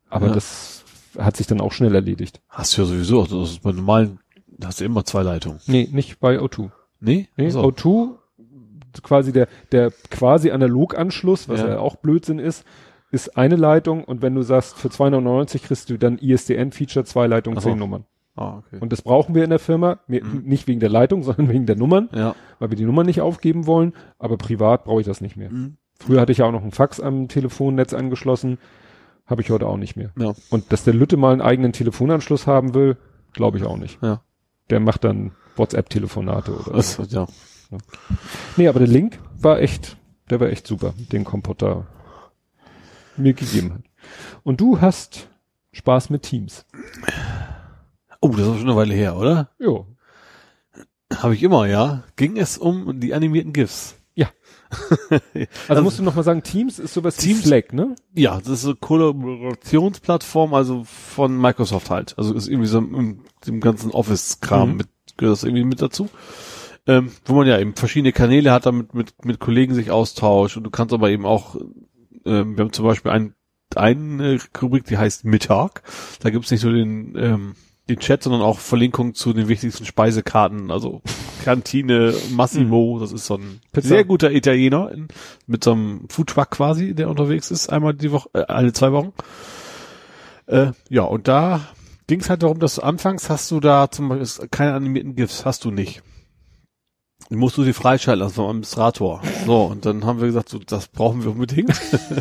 Aber 0.09 0.29
Ja. 0.29 0.35
das 0.35 0.85
hat 1.19 1.37
sich 1.37 1.47
dann 1.47 1.61
auch 1.61 1.73
schnell 1.73 1.95
erledigt. 1.95 2.41
Hast 2.49 2.77
du 2.77 2.83
ja 2.83 2.87
sowieso, 2.89 3.25
das 3.25 3.51
ist 3.53 3.63
bei 3.63 3.73
normalen, 3.73 4.19
da 4.47 4.69
hast 4.69 4.81
du 4.81 4.85
immer 4.85 5.05
zwei 5.05 5.23
Leitungen. 5.23 5.59
Nee, 5.67 5.89
nicht 5.91 6.21
bei 6.21 6.39
O2. 6.41 6.71
Nee? 7.01 7.29
Nee, 7.37 7.49
Ach 7.49 7.53
so. 7.53 7.63
O2, 7.65 8.11
quasi 9.03 9.33
der, 9.33 9.49
der 9.73 9.91
quasi 10.11 10.51
Analoganschluss, 10.51 11.49
was 11.49 11.61
Ja. 11.61 11.69
ja 11.71 11.79
auch 11.79 11.97
Blödsinn 11.97 12.39
ist, 12.39 12.65
ist 13.11 13.37
eine 13.37 13.57
Leitung 13.57 14.05
und 14.05 14.23
wenn 14.23 14.35
du 14.35 14.43
sagst, 14.43 14.77
für 14.79 14.89
2,99 14.89 15.63
kriegst 15.65 15.91
du 15.91 15.99
dann 15.99 16.19
ISDN-Feature, 16.19 17.05
zwei 17.05 17.27
Leitungen, 17.27 17.59
zehn 17.61 17.79
Nummern. 17.79 18.05
Ah, 18.35 18.59
okay. 18.59 18.79
Und 18.81 18.93
das 18.93 19.03
brauchen 19.03 19.35
wir 19.35 19.45
in 19.45 19.51
der 19.51 19.59
Firma, 19.59 20.01
Mhm. 20.07 20.43
nicht 20.45 20.67
wegen 20.67 20.81
der 20.81 20.89
Leitung, 20.89 21.23
sondern 21.25 21.49
wegen 21.51 21.67
der 21.67 21.77
Nummern, 21.77 22.09
ja. 22.15 22.35
weil 22.59 22.71
wir 22.71 22.77
die 22.77 22.85
Nummern 22.85 23.07
nicht 23.07 23.21
aufgeben 23.21 23.67
wollen, 23.67 23.93
aber 24.19 24.37
privat 24.39 24.85
brauche 24.85 25.01
ich 25.01 25.07
das 25.07 25.21
nicht 25.21 25.37
mehr. 25.37 25.51
Mhm. 25.51 25.77
Früher 25.99 26.21
hatte 26.21 26.33
ich 26.33 26.39
ja 26.39 26.47
auch 26.47 26.53
noch 26.53 26.63
einen 26.63 26.73
Fax 26.73 26.99
am 26.99 27.29
Telefonnetz 27.29 27.93
angeschlossen, 27.95 28.59
habe 29.27 29.43
ich 29.43 29.51
heute 29.51 29.67
auch 29.67 29.77
nicht 29.77 29.97
mehr. 29.97 30.11
Ja. 30.19 30.33
Und 30.51 30.73
dass 30.73 30.83
der 30.85 30.95
Lütte 30.95 31.17
mal 31.17 31.33
einen 31.33 31.43
eigenen 31.43 31.73
Telefonanschluss 31.73 32.47
haben 32.47 32.75
will, 32.75 32.97
glaube 33.33 33.59
ich 33.59 33.65
auch 33.65 33.77
nicht. 33.77 34.03
Ja. 34.03 34.23
Der 34.71 34.81
macht 34.81 35.05
dann 35.05 35.33
WhatsApp-Telefonate 35.57 36.53
oder 36.59 36.73
Das, 36.73 36.99
ja. 37.11 37.27
Nee, 38.57 38.69
aber 38.69 38.79
der 38.81 38.89
Link 38.89 39.19
war 39.39 39.61
echt, 39.61 39.97
der 40.31 40.41
war 40.41 40.49
echt 40.49 40.67
super, 40.67 40.95
den 41.13 41.25
Kompotter 41.25 41.87
mir 43.17 43.35
gegeben 43.35 43.75
hat. 43.75 43.81
Und 44.43 44.61
du 44.61 44.81
hast 44.81 45.29
Spaß 45.73 46.11
mit 46.11 46.23
Teams. 46.23 46.67
Oh, 48.23 48.29
das 48.29 48.47
ist 48.47 48.59
schon 48.59 48.69
eine 48.69 48.77
Weile 48.77 48.95
her, 48.95 49.17
oder? 49.17 49.51
Jo. 49.59 49.87
Habe 51.15 51.35
ich 51.35 51.43
immer, 51.43 51.67
ja. 51.67 52.05
Ging 52.17 52.39
es 52.39 52.57
um 52.57 52.99
die 53.01 53.13
animierten 53.15 53.53
GIFs? 53.53 53.97
Also, 54.71 55.47
Also- 55.69 55.83
musst 55.83 55.99
du 55.99 56.03
noch 56.03 56.15
mal 56.15 56.23
sagen, 56.23 56.43
Teams 56.43 56.79
ist 56.79 56.95
sowas 56.95 57.17
Teams- 57.19 57.41
wie 57.45 57.47
Slack, 57.49 57.75
ne? 57.75 57.95
Ja, 58.15 58.39
das 58.39 58.49
ist 58.49 58.65
eine 58.65 58.77
Kollaborationsplattform, 58.77 60.55
also 60.55 60.85
von 60.85 61.37
Microsoft 61.39 61.91
halt. 61.91 62.15
Also 62.17 62.33
ist 62.35 62.49
irgendwie 62.49 62.69
so 62.69 62.79
im, 62.79 63.21
im 63.47 63.61
ganzen 63.61 63.91
Office-Kram 63.91 64.71
Mhm. 64.71 64.77
mit, 64.79 64.89
gehört 65.19 65.37
das 65.37 65.45
irgendwie 65.45 65.65
mit 65.65 65.83
dazu. 65.83 66.09
Ähm, 66.87 67.13
wo 67.27 67.35
man 67.35 67.47
ja 67.47 67.59
eben 67.59 67.75
verschiedene 67.77 68.13
Kanäle 68.13 68.51
hat, 68.51 68.65
damit 68.67 68.95
mit, 68.95 69.25
mit 69.25 69.39
Kollegen 69.41 69.75
sich 69.75 69.91
austauscht 69.91 70.57
und 70.57 70.65
du 70.65 70.71
kannst 70.71 70.93
aber 70.95 71.11
eben 71.11 71.27
auch, 71.27 71.57
ähm, 72.25 72.57
wir 72.57 72.65
haben 72.65 72.73
zum 72.73 72.85
Beispiel 72.87 73.11
ein, 73.13 73.35
eine 73.77 74.39
Rubrik, 74.61 74.85
die 74.85 74.99
heißt 74.99 75.25
Mittag. 75.25 75.83
Da 76.21 76.31
gibt's 76.31 76.51
nicht 76.51 76.65
nur 76.65 76.73
den, 76.73 77.15
ähm, 77.17 77.55
den 77.95 78.01
Chat, 78.01 78.23
sondern 78.23 78.43
auch 78.43 78.59
Verlinkungen 78.59 79.15
zu 79.15 79.33
den 79.33 79.49
wichtigsten 79.49 79.85
Speisekarten, 79.85 80.71
also 80.71 81.03
Kantine, 81.45 82.15
Massimo, 82.31 82.99
das 83.01 83.13
ist 83.13 83.27
so 83.27 83.37
ein 83.37 83.61
Pizza. 83.73 83.89
sehr 83.89 84.05
guter 84.05 84.33
Italiener 84.33 84.91
in, 84.93 85.09
mit 85.47 85.65
so 85.65 85.73
einem 85.73 86.09
Foodtruck 86.09 86.51
quasi, 86.51 86.95
der 86.95 87.09
unterwegs 87.09 87.51
ist, 87.51 87.69
einmal 87.69 87.95
die 87.95 88.13
Woche, 88.13 88.29
äh, 88.33 88.45
alle 88.49 88.73
zwei 88.73 88.93
Wochen. 88.93 89.13
Äh, 90.47 90.73
ja, 90.89 91.03
und 91.03 91.29
da 91.29 91.61
ging 92.07 92.21
es 92.21 92.31
halt 92.31 92.43
darum, 92.43 92.59
dass 92.59 92.77
du 92.77 92.83
anfangs 92.83 93.31
hast 93.31 93.51
du 93.51 93.61
da 93.61 93.91
zum 93.91 94.09
Beispiel 94.09 94.49
keine 94.49 94.75
animierten 94.75 95.15
GIFs, 95.15 95.45
hast 95.45 95.65
du 95.65 95.71
nicht. 95.71 96.03
Musst 97.35 97.57
du 97.57 97.65
sie 97.65 97.73
freischalten 97.73 98.21
lassen 98.21 98.35
vom 98.35 98.47
Administrator. 98.47 99.23
So, 99.47 99.65
und 99.65 99.87
dann 99.87 100.05
haben 100.05 100.21
wir 100.21 100.27
gesagt, 100.27 100.49
so, 100.51 100.59
das 100.59 100.89
brauchen 100.89 101.25
wir 101.25 101.31
unbedingt. 101.31 101.73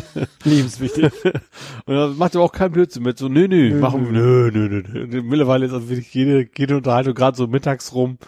Lebenswichtig. 0.44 1.12
Und 1.86 1.94
dann 1.94 2.16
macht 2.16 2.34
aber 2.34 2.44
auch 2.44 2.52
kein 2.52 2.72
Blödsinn 2.72 3.02
mit, 3.02 3.18
so, 3.18 3.28
nö, 3.28 3.46
nö, 3.46 3.70
Nö, 3.70 3.80
machen 3.80 4.06
wir, 4.06 4.12
nö, 4.12 4.50
nö, 4.52 4.68
nö, 4.68 4.82
nö. 4.82 5.02
Und 5.20 5.28
mittlerweile 5.28 5.66
ist 5.66 5.72
also 5.72 5.88
wirklich 5.88 6.12
jede, 6.14 6.48
jede 6.56 6.76
Unterhaltung 6.76 7.14
gerade 7.14 7.36
so 7.36 7.46
mittags 7.46 7.92
rum. 7.94 8.18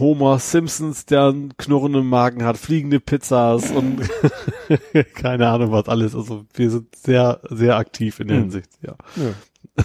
Homer 0.00 0.38
Simpsons, 0.40 1.06
der 1.06 1.26
einen 1.26 1.56
knurrenden 1.56 2.06
Magen 2.06 2.44
hat, 2.44 2.56
fliegende 2.58 2.98
Pizzas 2.98 3.70
und 3.70 4.00
keine 5.14 5.48
Ahnung 5.48 5.70
was 5.70 5.86
alles. 5.88 6.14
Also 6.16 6.44
wir 6.54 6.70
sind 6.70 6.96
sehr, 6.96 7.40
sehr 7.50 7.76
aktiv 7.76 8.18
in 8.18 8.28
der 8.28 8.36
Hm. 8.38 8.42
Hinsicht, 8.44 8.70
ja. 8.82 8.96
Ja. 9.14 9.84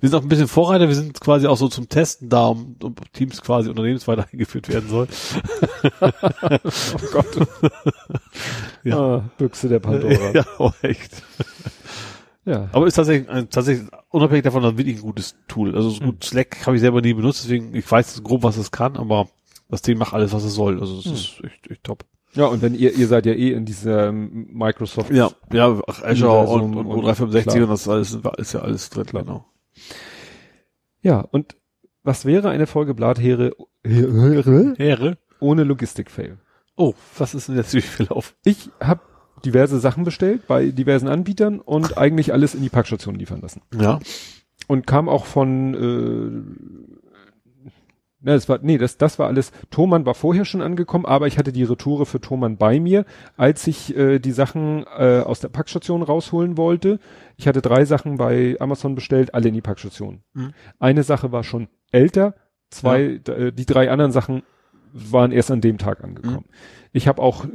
Wir 0.00 0.08
sind 0.08 0.18
auch 0.18 0.22
ein 0.22 0.28
bisschen 0.28 0.48
Vorreiter, 0.48 0.88
wir 0.88 0.94
sind 0.94 1.20
quasi 1.20 1.46
auch 1.46 1.56
so 1.56 1.68
zum 1.68 1.88
Testen 1.88 2.28
da, 2.28 2.46
um, 2.48 2.76
um 2.82 2.94
Teams 3.12 3.40
quasi 3.42 3.68
unternehmensweit 3.68 4.26
eingeführt 4.32 4.68
werden 4.68 4.88
soll. 4.88 5.08
Oh 6.62 6.98
Gott. 7.12 7.26
Ja. 8.84 8.98
Ah, 8.98 9.30
Büchse 9.38 9.68
der 9.68 9.78
Pandora. 9.78 10.30
ja, 10.34 10.44
oh, 10.58 10.70
echt. 10.82 11.22
ja. 12.44 12.68
Aber 12.72 12.86
ist 12.86 12.94
tatsächlich, 12.94 13.28
ein- 13.30 13.48
tatsächlich 13.48 13.88
unabhängig 14.10 14.44
davon 14.44 14.62
ein 14.64 14.76
wirklich 14.76 14.96
ein 14.96 15.02
gutes 15.02 15.36
Tool. 15.48 15.74
Also 15.74 15.88
so 15.90 16.00
Hm. 16.00 16.06
gut, 16.06 16.24
Slack 16.24 16.66
habe 16.66 16.76
ich 16.76 16.82
selber 16.82 17.00
nie 17.00 17.14
benutzt, 17.14 17.44
deswegen 17.44 17.74
ich 17.74 17.90
weiß 17.90 18.22
grob, 18.22 18.42
was 18.42 18.58
es 18.58 18.70
kann, 18.70 18.96
aber 18.96 19.28
das 19.70 19.80
Ding 19.80 19.96
macht 19.96 20.12
alles, 20.12 20.32
was 20.34 20.44
es 20.44 20.54
soll. 20.54 20.80
Also 20.80 20.98
es 20.98 21.04
Hm. 21.06 21.12
ist 21.14 21.40
echt, 21.44 21.70
echt 21.70 21.84
top. 21.84 22.04
Ja, 22.34 22.46
und 22.46 22.60
wenn 22.62 22.74
ihr, 22.74 22.92
ihr 22.94 23.06
seid 23.08 23.24
ja 23.26 23.32
eh 23.32 23.52
in 23.52 23.64
dieser 23.64 24.08
ähm, 24.08 24.48
Microsoft. 24.52 25.10
Ja, 25.10 25.30
ja, 25.52 25.68
Azure 25.86 26.30
Universum 26.40 26.62
und, 26.62 26.76
und, 26.76 26.86
und- 26.86 27.04
O365 27.06 27.42
klar. 27.42 27.62
und 27.62 27.70
das 27.70 27.88
alles 27.88 28.18
ist 28.38 28.52
ja 28.52 28.60
alles 28.60 28.90
drin, 28.90 29.06
genau. 29.10 29.46
Ja, 31.02 31.20
und 31.20 31.56
was 32.02 32.24
wäre 32.24 32.50
eine 32.50 32.66
Folge 32.66 32.94
Blattheere 32.94 33.52
Heere 33.84 35.18
ohne 35.40 35.64
Logistik-Fail? 35.64 36.38
Oh, 36.76 36.94
was 37.18 37.34
ist 37.34 37.48
denn 37.48 37.56
jetzt 37.56 37.72
durchgelaufen? 37.72 38.34
Ich 38.44 38.70
habe 38.80 39.00
diverse 39.44 39.78
Sachen 39.78 40.04
bestellt 40.04 40.46
bei 40.46 40.66
diversen 40.70 41.08
Anbietern 41.08 41.60
und 41.60 41.98
eigentlich 41.98 42.32
alles 42.32 42.54
in 42.54 42.62
die 42.62 42.68
Packstation 42.68 43.14
liefern 43.14 43.40
lassen. 43.40 43.62
Ja. 43.78 44.00
Und 44.66 44.86
kam 44.86 45.08
auch 45.08 45.26
von 45.26 45.74
äh, 45.74 47.03
Ne, 48.26 48.32
das 48.32 48.48
war, 48.48 48.58
nee, 48.62 48.78
das, 48.78 48.96
das 48.96 49.18
war 49.18 49.26
alles. 49.26 49.52
Thomann 49.70 50.06
war 50.06 50.14
vorher 50.14 50.46
schon 50.46 50.62
angekommen, 50.62 51.04
aber 51.04 51.26
ich 51.26 51.36
hatte 51.36 51.52
die 51.52 51.62
Retoure 51.62 52.06
für 52.06 52.20
Thomann 52.22 52.56
bei 52.56 52.80
mir, 52.80 53.04
als 53.36 53.66
ich 53.66 53.94
äh, 53.94 54.18
die 54.18 54.32
Sachen 54.32 54.84
äh, 54.96 55.20
aus 55.20 55.40
der 55.40 55.48
Packstation 55.50 56.02
rausholen 56.02 56.56
wollte. 56.56 57.00
Ich 57.36 57.46
hatte 57.46 57.60
drei 57.60 57.84
Sachen 57.84 58.16
bei 58.16 58.56
Amazon 58.60 58.94
bestellt, 58.94 59.34
alle 59.34 59.48
in 59.48 59.54
die 59.54 59.60
Packstation. 59.60 60.22
Mhm. 60.32 60.52
Eine 60.78 61.02
Sache 61.02 61.32
war 61.32 61.44
schon 61.44 61.68
älter, 61.92 62.34
zwei, 62.70 63.18
d- 63.18 63.32
äh, 63.32 63.52
die 63.52 63.66
drei 63.66 63.90
anderen 63.90 64.10
Sachen 64.10 64.42
waren 64.94 65.30
erst 65.30 65.50
an 65.50 65.60
dem 65.60 65.76
Tag 65.76 66.02
angekommen. 66.02 66.46
Ich 66.92 67.06
habe 67.08 67.20
auch 67.20 67.44
äh, 67.44 67.48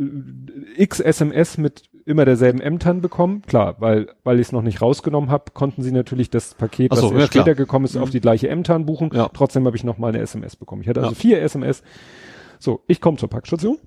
x 0.84 1.00
SMS 1.00 1.58
mit 1.58 1.90
immer 2.10 2.26
derselben 2.26 2.60
M-TAN 2.60 3.02
bekommen, 3.02 3.42
klar, 3.44 3.76
weil 3.80 4.10
weil 4.24 4.40
ich 4.40 4.48
es 4.48 4.52
noch 4.52 4.62
nicht 4.62 4.82
rausgenommen 4.82 5.30
habe, 5.32 5.52
konnten 5.54 5.82
sie 5.84 5.92
natürlich 5.92 6.30
das 6.30 6.54
Paket, 6.56 6.94
so, 6.94 7.04
was 7.04 7.12
ja, 7.12 7.28
klar. 7.28 7.28
später 7.46 7.56
gekommen 7.56 7.86
ist, 7.86 7.96
Mhm. 7.96 8.02
auf 8.04 8.10
die 8.10 8.20
gleiche 8.22 8.50
M-TAN 8.50 8.86
buchen. 8.86 9.12
Ja. 9.14 9.30
Trotzdem 9.34 9.66
habe 9.66 9.78
ich 9.78 9.84
noch 9.84 9.98
mal 9.98 10.10
eine 10.10 10.20
SMS 10.20 10.56
bekommen. 10.56 10.82
Ich 10.82 10.88
hatte 10.90 11.00
also 11.02 11.12
Ja. 11.14 11.18
vier 11.20 11.42
SMS. 11.42 11.84
So, 12.60 12.82
ich 12.88 13.00
komme 13.00 13.18
zur 13.18 13.30
Packstation. 13.30 13.78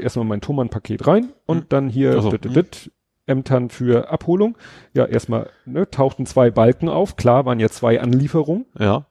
Erstmal 0.00 0.24
mein 0.26 0.40
Thomann-Paket 0.40 1.06
rein 1.06 1.32
und 1.46 1.72
dann 1.72 1.88
hier 1.88 2.20
so, 2.20 2.30
dit, 2.30 2.90
M-TAN 3.26 3.70
für 3.70 4.10
Abholung. 4.10 4.58
Ja, 4.92 5.06
erstmal 5.06 5.48
ne, 5.64 5.88
tauchten 5.90 6.26
zwei 6.26 6.50
Balken 6.50 6.88
auf. 6.88 7.16
Klar, 7.16 7.46
waren 7.46 7.60
ja 7.60 7.68
zwei 7.70 8.00
Anlieferungen. 8.00 8.66
Ja. 8.78 9.06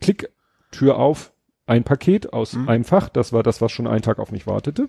Klick, 0.00 0.30
Tür 0.72 0.96
auf, 0.98 1.32
ein 1.66 1.84
Paket 1.84 2.32
aus 2.32 2.54
Mhm. 2.54 2.68
einem 2.68 2.84
Fach. 2.84 3.08
Das 3.08 3.32
war 3.32 3.42
das, 3.42 3.60
was 3.60 3.70
schon 3.70 3.86
einen 3.86 4.02
Tag 4.02 4.18
auf 4.18 4.32
mich 4.32 4.46
wartete. 4.46 4.88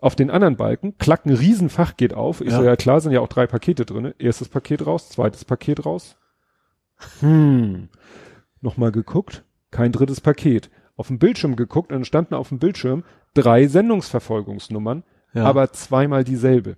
Auf 0.00 0.14
den 0.14 0.30
anderen 0.30 0.56
Balken, 0.56 0.98
klack, 0.98 1.24
ein 1.26 1.32
Riesenfach 1.34 1.96
geht 1.96 2.12
auf. 2.14 2.40
Ich 2.42 2.50
Ja. 2.50 2.58
so, 2.58 2.64
ja 2.64 2.76
klar, 2.76 3.00
sind 3.00 3.12
ja 3.12 3.20
auch 3.20 3.28
drei 3.28 3.46
Pakete 3.46 3.86
drinne. 3.86 4.14
Erstes 4.18 4.48
Paket 4.48 4.86
raus, 4.86 5.08
zweites 5.08 5.44
Paket 5.44 5.86
raus. 5.86 6.16
Hm. 7.20 7.88
Nochmal 8.60 8.92
geguckt, 8.92 9.44
kein 9.70 9.92
drittes 9.92 10.20
Paket. 10.20 10.70
Auf 10.96 11.08
dem 11.08 11.18
Bildschirm 11.18 11.56
geguckt 11.56 11.90
und 11.92 11.96
dann 11.96 12.04
standen 12.04 12.34
auf 12.34 12.48
dem 12.48 12.58
Bildschirm 12.58 13.04
drei 13.34 13.66
Sendungsverfolgungsnummern, 13.66 15.02
Ja. 15.34 15.44
aber 15.44 15.72
zweimal 15.72 16.24
dieselbe. 16.24 16.76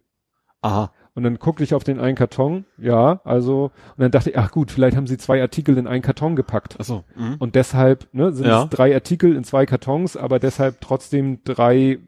Aha. 0.61 0.93
Und 1.15 1.23
dann 1.25 1.39
guckte 1.39 1.65
ich 1.65 1.75
auf 1.75 1.83
den 1.85 1.99
einen 1.99 2.15
Karton, 2.17 2.65
ja, 2.77 3.21
also, 3.25 3.65
und 3.97 3.99
dann 4.03 4.11
dachte 4.13 4.31
ich, 4.31 4.39
ach 4.39 4.53
gut, 4.53 4.71
vielleicht 4.71 4.97
haben 4.97 5.07
sie 5.09 5.19
zwei 5.19 5.41
Artikel 5.41 5.77
in 5.77 5.87
einen 5.89 6.03
Karton 6.03 6.37
gepackt. 6.37 6.79
Achso. 6.79 7.05
Mhm. 7.17 7.37
Und 7.41 7.55
deshalb, 7.57 8.07
ne, 8.13 8.33
sind 8.33 8.47
Ja. 8.47 8.65
es 8.65 8.71
drei 8.71 8.95
Artikel 8.95 9.35
in 9.35 9.43
zwei 9.45 9.67
Kartons, 9.67 10.17
aber 10.17 10.39
deshalb 10.39 10.81
trotzdem 10.81 11.43
drei, 11.45 11.99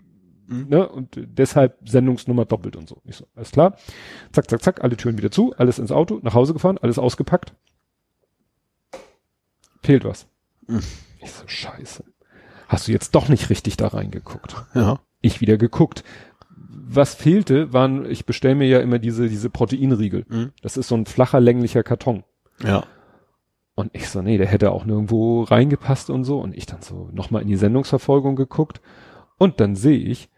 Mhm. 0.51 0.67
ne, 0.69 0.89
und 0.89 1.15
deshalb 1.17 1.79
Sendungsnummer 1.89 2.45
doppelt 2.45 2.75
und 2.75 2.89
so. 2.89 3.01
Ich 3.05 3.17
so, 3.17 3.27
alles 3.37 3.53
klar. 3.53 3.77
Zack, 4.33 4.51
zack, 4.51 4.63
zack, 4.63 4.85
alle 4.85 4.97
Türen 4.97 5.17
wieder 5.17 5.31
zu, 5.31 5.55
alles 5.57 5.79
ins 5.79 5.93
Auto, 5.93 6.19
nach 6.23 6.35
Hause 6.35 6.53
gefahren, 6.53 6.77
alles 6.79 6.99
ausgepackt. 6.99 7.55
Fehlt 9.83 10.05
was. 10.05 10.27
Mhm. 10.67 10.83
Ich 11.23 11.31
so, 11.31 11.47
scheiße. 11.47 12.05
Hast 12.67 12.89
du 12.89 12.93
jetzt 12.93 13.15
doch 13.15 13.29
nicht 13.29 13.49
richtig 13.49 13.77
da 13.77 13.89
reingeguckt? 13.89 14.57
Ja. 14.75 14.99
Ich 15.21 15.41
wieder 15.41 15.57
geguckt. 15.57 16.03
Was 16.57 17.15
fehlte, 17.15 17.73
waren, 17.73 18.11
ich 18.11 18.27
bestelle 18.27 18.57
mir 18.57 18.67
ja 18.67 18.81
immer 18.81 18.99
diese, 18.99 19.29
diese 19.29 19.51
Proteinriegel. 19.51 20.25
Mhm. 20.29 20.53
Das 20.63 20.77
ist 20.77 20.89
so 20.89 20.97
ein 20.97 21.07
flacher, 21.07 21.39
länglicher 21.39 21.85
Karton. 21.85 22.25
Ja. 22.63 22.85
Und 23.77 23.91
ich 23.95 24.09
so, 24.09 24.21
nee, 24.21 24.37
der 24.37 24.49
hätte 24.49 24.73
auch 24.73 24.85
nirgendwo 24.85 25.45
reingepasst 25.45 26.11
und 26.11 26.25
so. 26.25 26.41
Und 26.41 26.57
ich 26.57 26.67
dann 26.67 26.83
so 26.83 27.09
nochmal 27.13 27.43
in 27.43 27.49
die 27.49 27.57
Sendungsverfolgung 27.57 28.35
geguckt. 28.35 28.81
Und 29.39 29.61
dann 29.61 29.77
sehe 29.77 29.99
ich, 29.99 30.29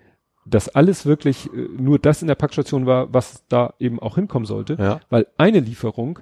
dass 0.44 0.68
alles 0.68 1.06
wirklich 1.06 1.52
äh, 1.52 1.68
nur 1.76 1.98
das 1.98 2.22
in 2.22 2.28
der 2.28 2.34
Packstation 2.34 2.86
war, 2.86 3.12
was 3.14 3.44
da 3.48 3.74
eben 3.78 4.00
auch 4.00 4.16
hinkommen 4.16 4.46
sollte. 4.46 4.74
Ja. 4.78 5.00
Weil 5.10 5.26
eine 5.38 5.60
Lieferung 5.60 6.18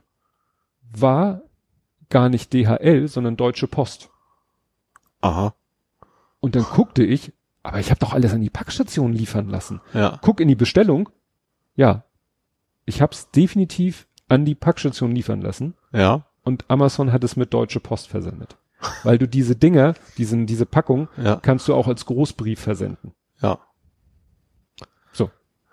war 0.92 1.42
gar 2.08 2.28
nicht 2.28 2.52
DHL, 2.52 3.06
sondern 3.08 3.36
Deutsche 3.36 3.68
Post. 3.68 4.10
Aha. 5.20 5.54
Und 6.40 6.54
dann 6.56 6.64
guckte 6.64 7.04
ich, 7.04 7.32
aber 7.62 7.78
ich 7.78 7.90
habe 7.90 8.00
doch 8.00 8.12
alles 8.14 8.32
an 8.32 8.40
die 8.40 8.50
Packstation 8.50 9.12
liefern 9.12 9.48
lassen. 9.48 9.80
Ja. 9.92 10.18
Guck 10.22 10.40
in 10.40 10.48
die 10.48 10.54
Bestellung. 10.54 11.08
Ja, 11.76 12.04
ich 12.86 13.00
habe 13.02 13.12
es 13.12 13.30
definitiv 13.30 14.06
an 14.28 14.44
die 14.44 14.54
Packstation 14.54 15.12
liefern 15.14 15.40
lassen. 15.42 15.74
Ja. 15.92 16.24
und 16.42 16.64
Amazon 16.68 17.12
hat 17.12 17.22
es 17.24 17.36
mit 17.36 17.52
Deutsche 17.52 17.80
Post 17.80 18.08
versendet. 18.08 18.56
Weil 19.02 19.18
du 19.18 19.28
diese 19.28 19.56
Dinger, 19.56 19.94
diesen, 20.16 20.46
diese 20.46 20.64
Packung, 20.66 21.08
Ja. 21.22 21.36
kannst 21.36 21.68
du 21.68 21.74
auch 21.74 21.86
als 21.86 22.06
Großbrief 22.06 22.58
versenden. 22.60 23.12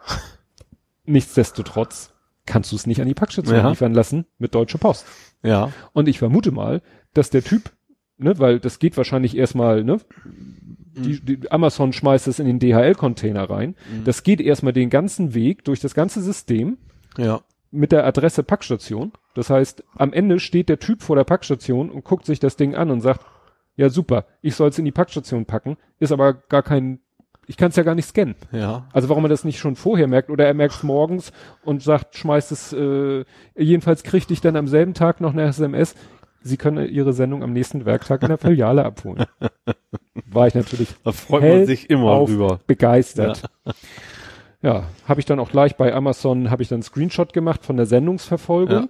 Nichtsdestotrotz 1.05 2.13
kannst 2.45 2.71
du 2.71 2.75
es 2.75 2.87
nicht 2.87 3.01
an 3.01 3.07
die 3.07 3.13
Packstation 3.13 3.55
Ja. 3.57 3.69
liefern 3.69 3.93
lassen 3.93 4.25
mit 4.37 4.55
Deutsche 4.55 4.77
Post. 4.77 5.05
Ja. 5.43 5.71
Und 5.93 6.07
ich 6.07 6.19
vermute 6.19 6.51
mal, 6.51 6.81
dass 7.13 7.29
der 7.29 7.43
Typ, 7.43 7.71
ne, 8.17 8.37
weil 8.39 8.59
das 8.59 8.79
geht 8.79 8.95
wahrscheinlich 8.97 9.35
erstmal, 9.37 9.83
ne, 9.83 9.97
die, 10.95 11.19
die 11.21 11.51
Amazon 11.51 11.93
schmeißt 11.93 12.27
es 12.27 12.39
in 12.39 12.47
den 12.47 12.59
DHL-Container 12.59 13.49
rein. 13.49 13.75
Das 14.03 14.23
geht 14.23 14.41
erstmal 14.41 14.73
den 14.73 14.89
ganzen 14.89 15.33
Weg 15.33 15.63
durch 15.65 15.79
das 15.79 15.93
ganze 15.93 16.21
System 16.21 16.77
Ja. 17.17 17.41
mit 17.69 17.91
der 17.91 18.05
Adresse 18.05 18.43
Packstation. 18.43 19.11
Das 19.35 19.49
heißt, 19.49 19.83
am 19.95 20.11
Ende 20.13 20.39
steht 20.39 20.69
der 20.69 20.79
Typ 20.79 21.03
vor 21.03 21.15
der 21.15 21.23
Packstation 21.25 21.91
und 21.91 22.03
guckt 22.03 22.25
sich 22.25 22.39
das 22.39 22.55
Ding 22.55 22.73
an 22.75 22.89
und 22.89 23.01
sagt, 23.01 23.25
ja 23.75 23.89
super, 23.89 24.25
ich 24.41 24.55
soll 24.55 24.69
es 24.69 24.79
in 24.79 24.85
die 24.85 24.91
Packstation 24.91 25.45
packen, 25.45 25.77
ist 25.99 26.11
aber 26.11 26.33
gar 26.33 26.63
kein, 26.63 26.99
ich 27.47 27.57
kann 27.57 27.69
es 27.69 27.75
ja 27.75 27.83
gar 27.83 27.95
nicht 27.95 28.07
scannen. 28.07 28.35
Ja. 28.51 28.85
Also 28.93 29.09
warum 29.09 29.25
er 29.25 29.29
das 29.29 29.43
nicht 29.43 29.57
schon 29.59 29.75
vorher 29.75 30.07
merkt 30.07 30.29
oder 30.29 30.45
er 30.45 30.53
merkt 30.53 30.75
es 30.75 30.83
morgens 30.83 31.31
und 31.63 31.81
sagt, 31.81 32.15
schmeißt 32.15 32.51
es, 32.51 32.73
äh, 32.73 33.23
jedenfalls 33.55 34.03
kriegte 34.03 34.33
ich 34.33 34.41
dann 34.41 34.55
am 34.55 34.67
selben 34.67 34.93
Tag 34.93 35.21
noch 35.21 35.33
eine 35.33 35.43
SMS, 35.43 35.95
Sie 36.43 36.55
können 36.55 36.87
Ihre 36.87 37.11
Sendung 37.13 37.43
am 37.43 37.51
nächsten 37.51 37.85
Werktag 37.85 38.21
in 38.21 38.29
der 38.29 38.37
Filiale 38.37 38.85
abholen. 38.85 39.25
War 40.27 40.47
ich 40.47 40.55
natürlich 40.55 40.89
Da 41.03 41.11
freut 41.11 41.41
man 41.41 41.65
sich 41.65 41.89
immer 41.89 42.11
auf 42.11 42.29
drüber. 42.29 42.59
begeistert. 42.67 43.43
Ja, 44.61 44.83
habe 45.07 45.19
ich 45.19 45.25
dann 45.25 45.39
auch 45.39 45.49
gleich 45.51 45.75
bei 45.75 45.93
Amazon 45.93 46.49
habe 46.49 46.63
ich 46.63 46.69
dann 46.69 46.77
einen 46.77 46.83
Screenshot 46.83 47.33
gemacht 47.33 47.65
von 47.65 47.75
der 47.77 47.85
Sendungsverfolgung 47.85 48.83
Ja. 48.83 48.87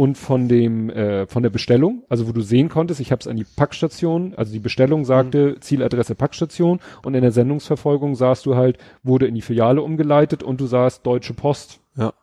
Und 0.00 0.16
von 0.16 0.48
dem 0.48 0.88
äh, 0.88 1.26
von 1.26 1.42
der 1.42 1.50
Bestellung, 1.50 2.04
also 2.08 2.26
wo 2.26 2.32
du 2.32 2.40
sehen 2.40 2.70
konntest, 2.70 3.00
ich 3.00 3.12
habe 3.12 3.20
es 3.20 3.26
an 3.28 3.36
die 3.36 3.44
Packstation, 3.44 4.32
also 4.34 4.50
die 4.50 4.58
Bestellung 4.58 5.04
sagte 5.04 5.56
Mhm. 5.56 5.60
Zieladresse 5.60 6.14
Packstation 6.14 6.80
und 7.04 7.14
in 7.14 7.20
der 7.20 7.32
Sendungsverfolgung 7.32 8.14
sahst 8.14 8.46
du 8.46 8.56
halt 8.56 8.78
wurde 9.02 9.26
in 9.26 9.34
die 9.34 9.42
Filiale 9.42 9.82
umgeleitet 9.82 10.42
und 10.42 10.58
du 10.58 10.64
sahst 10.64 11.04
Deutsche 11.04 11.34
Post. 11.34 11.80
Ja. 11.98 12.14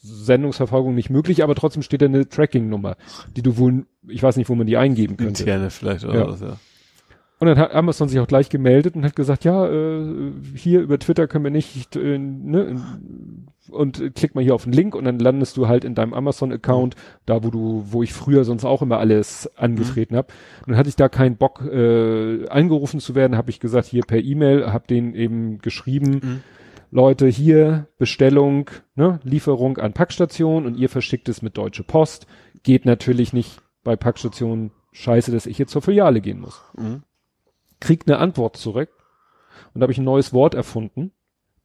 Sendungsverfolgung 0.00 0.94
nicht 0.94 1.10
möglich, 1.10 1.42
aber 1.42 1.54
trotzdem 1.54 1.82
steht 1.82 2.00
da 2.00 2.06
eine 2.06 2.26
Tracking-Nummer, 2.26 2.96
die 3.36 3.42
du 3.42 3.58
wohl, 3.58 3.84
ich 4.08 4.22
weiß 4.22 4.36
nicht, 4.38 4.48
wo 4.48 4.54
man 4.54 4.66
die 4.66 4.78
eingeben 4.78 5.18
könnte. 5.18 5.42
Interne 5.42 5.68
vielleicht 5.68 6.04
oder 6.06 6.14
Ja. 6.14 6.26
was, 6.28 6.40
ja. 6.40 6.56
Und 7.42 7.48
dann 7.48 7.58
hat 7.58 7.74
Amazon 7.74 8.08
sich 8.08 8.20
auch 8.20 8.28
gleich 8.28 8.50
gemeldet 8.50 8.94
und 8.94 9.04
hat 9.04 9.16
gesagt, 9.16 9.42
ja, 9.42 9.66
äh, 9.66 10.30
hier 10.54 10.80
über 10.80 11.00
Twitter 11.00 11.26
können 11.26 11.42
wir 11.42 11.50
nicht, 11.50 11.96
äh, 11.96 12.16
ne, 12.16 12.80
und 13.68 14.14
klick 14.14 14.36
mal 14.36 14.44
hier 14.44 14.54
auf 14.54 14.62
den 14.62 14.72
Link 14.72 14.94
und 14.94 15.02
dann 15.06 15.18
landest 15.18 15.56
du 15.56 15.66
halt 15.66 15.82
in 15.82 15.96
deinem 15.96 16.14
Amazon-Account, 16.14 16.94
da 17.26 17.42
wo 17.42 17.50
du, 17.50 17.82
wo 17.90 18.04
ich 18.04 18.12
früher 18.12 18.44
sonst 18.44 18.64
auch 18.64 18.80
immer 18.80 18.98
alles 18.98 19.50
angetreten 19.56 20.14
hab. 20.14 20.30
Und 20.60 20.68
dann 20.68 20.76
hatte 20.76 20.88
ich 20.88 20.94
da 20.94 21.08
keinen 21.08 21.36
Bock, 21.36 21.62
äh, 21.62 22.46
angerufen 22.46 23.00
zu 23.00 23.16
werden, 23.16 23.36
habe 23.36 23.50
ich 23.50 23.58
gesagt, 23.58 23.88
hier 23.88 24.04
per 24.06 24.22
E-Mail, 24.22 24.72
habe 24.72 24.86
denen 24.86 25.16
eben 25.16 25.58
geschrieben, 25.58 26.20
Mhm. 26.22 26.40
Leute, 26.92 27.26
hier 27.26 27.88
Bestellung, 27.98 28.70
ne, 28.94 29.18
Lieferung 29.24 29.78
an 29.78 29.94
Packstation 29.94 30.64
und 30.64 30.76
ihr 30.76 30.88
verschickt 30.88 31.28
es 31.28 31.42
mit 31.42 31.56
Deutsche 31.58 31.82
Post. 31.82 32.28
Geht 32.62 32.84
natürlich 32.86 33.32
nicht 33.32 33.62
bei 33.82 33.96
Packstation 33.96 34.70
scheiße, 34.92 35.32
dass 35.32 35.46
ich 35.46 35.58
jetzt 35.58 35.72
zur 35.72 35.82
Filiale 35.82 36.20
gehen 36.20 36.38
muss 36.38 36.62
Mhm. 36.78 37.02
Kriegt 37.82 38.08
eine 38.08 38.18
Antwort 38.18 38.56
zurück 38.56 38.90
und 39.74 39.80
da 39.80 39.84
habe 39.84 39.92
ich 39.92 39.98
ein 39.98 40.04
neues 40.04 40.32
Wort 40.32 40.54
erfunden. 40.54 41.12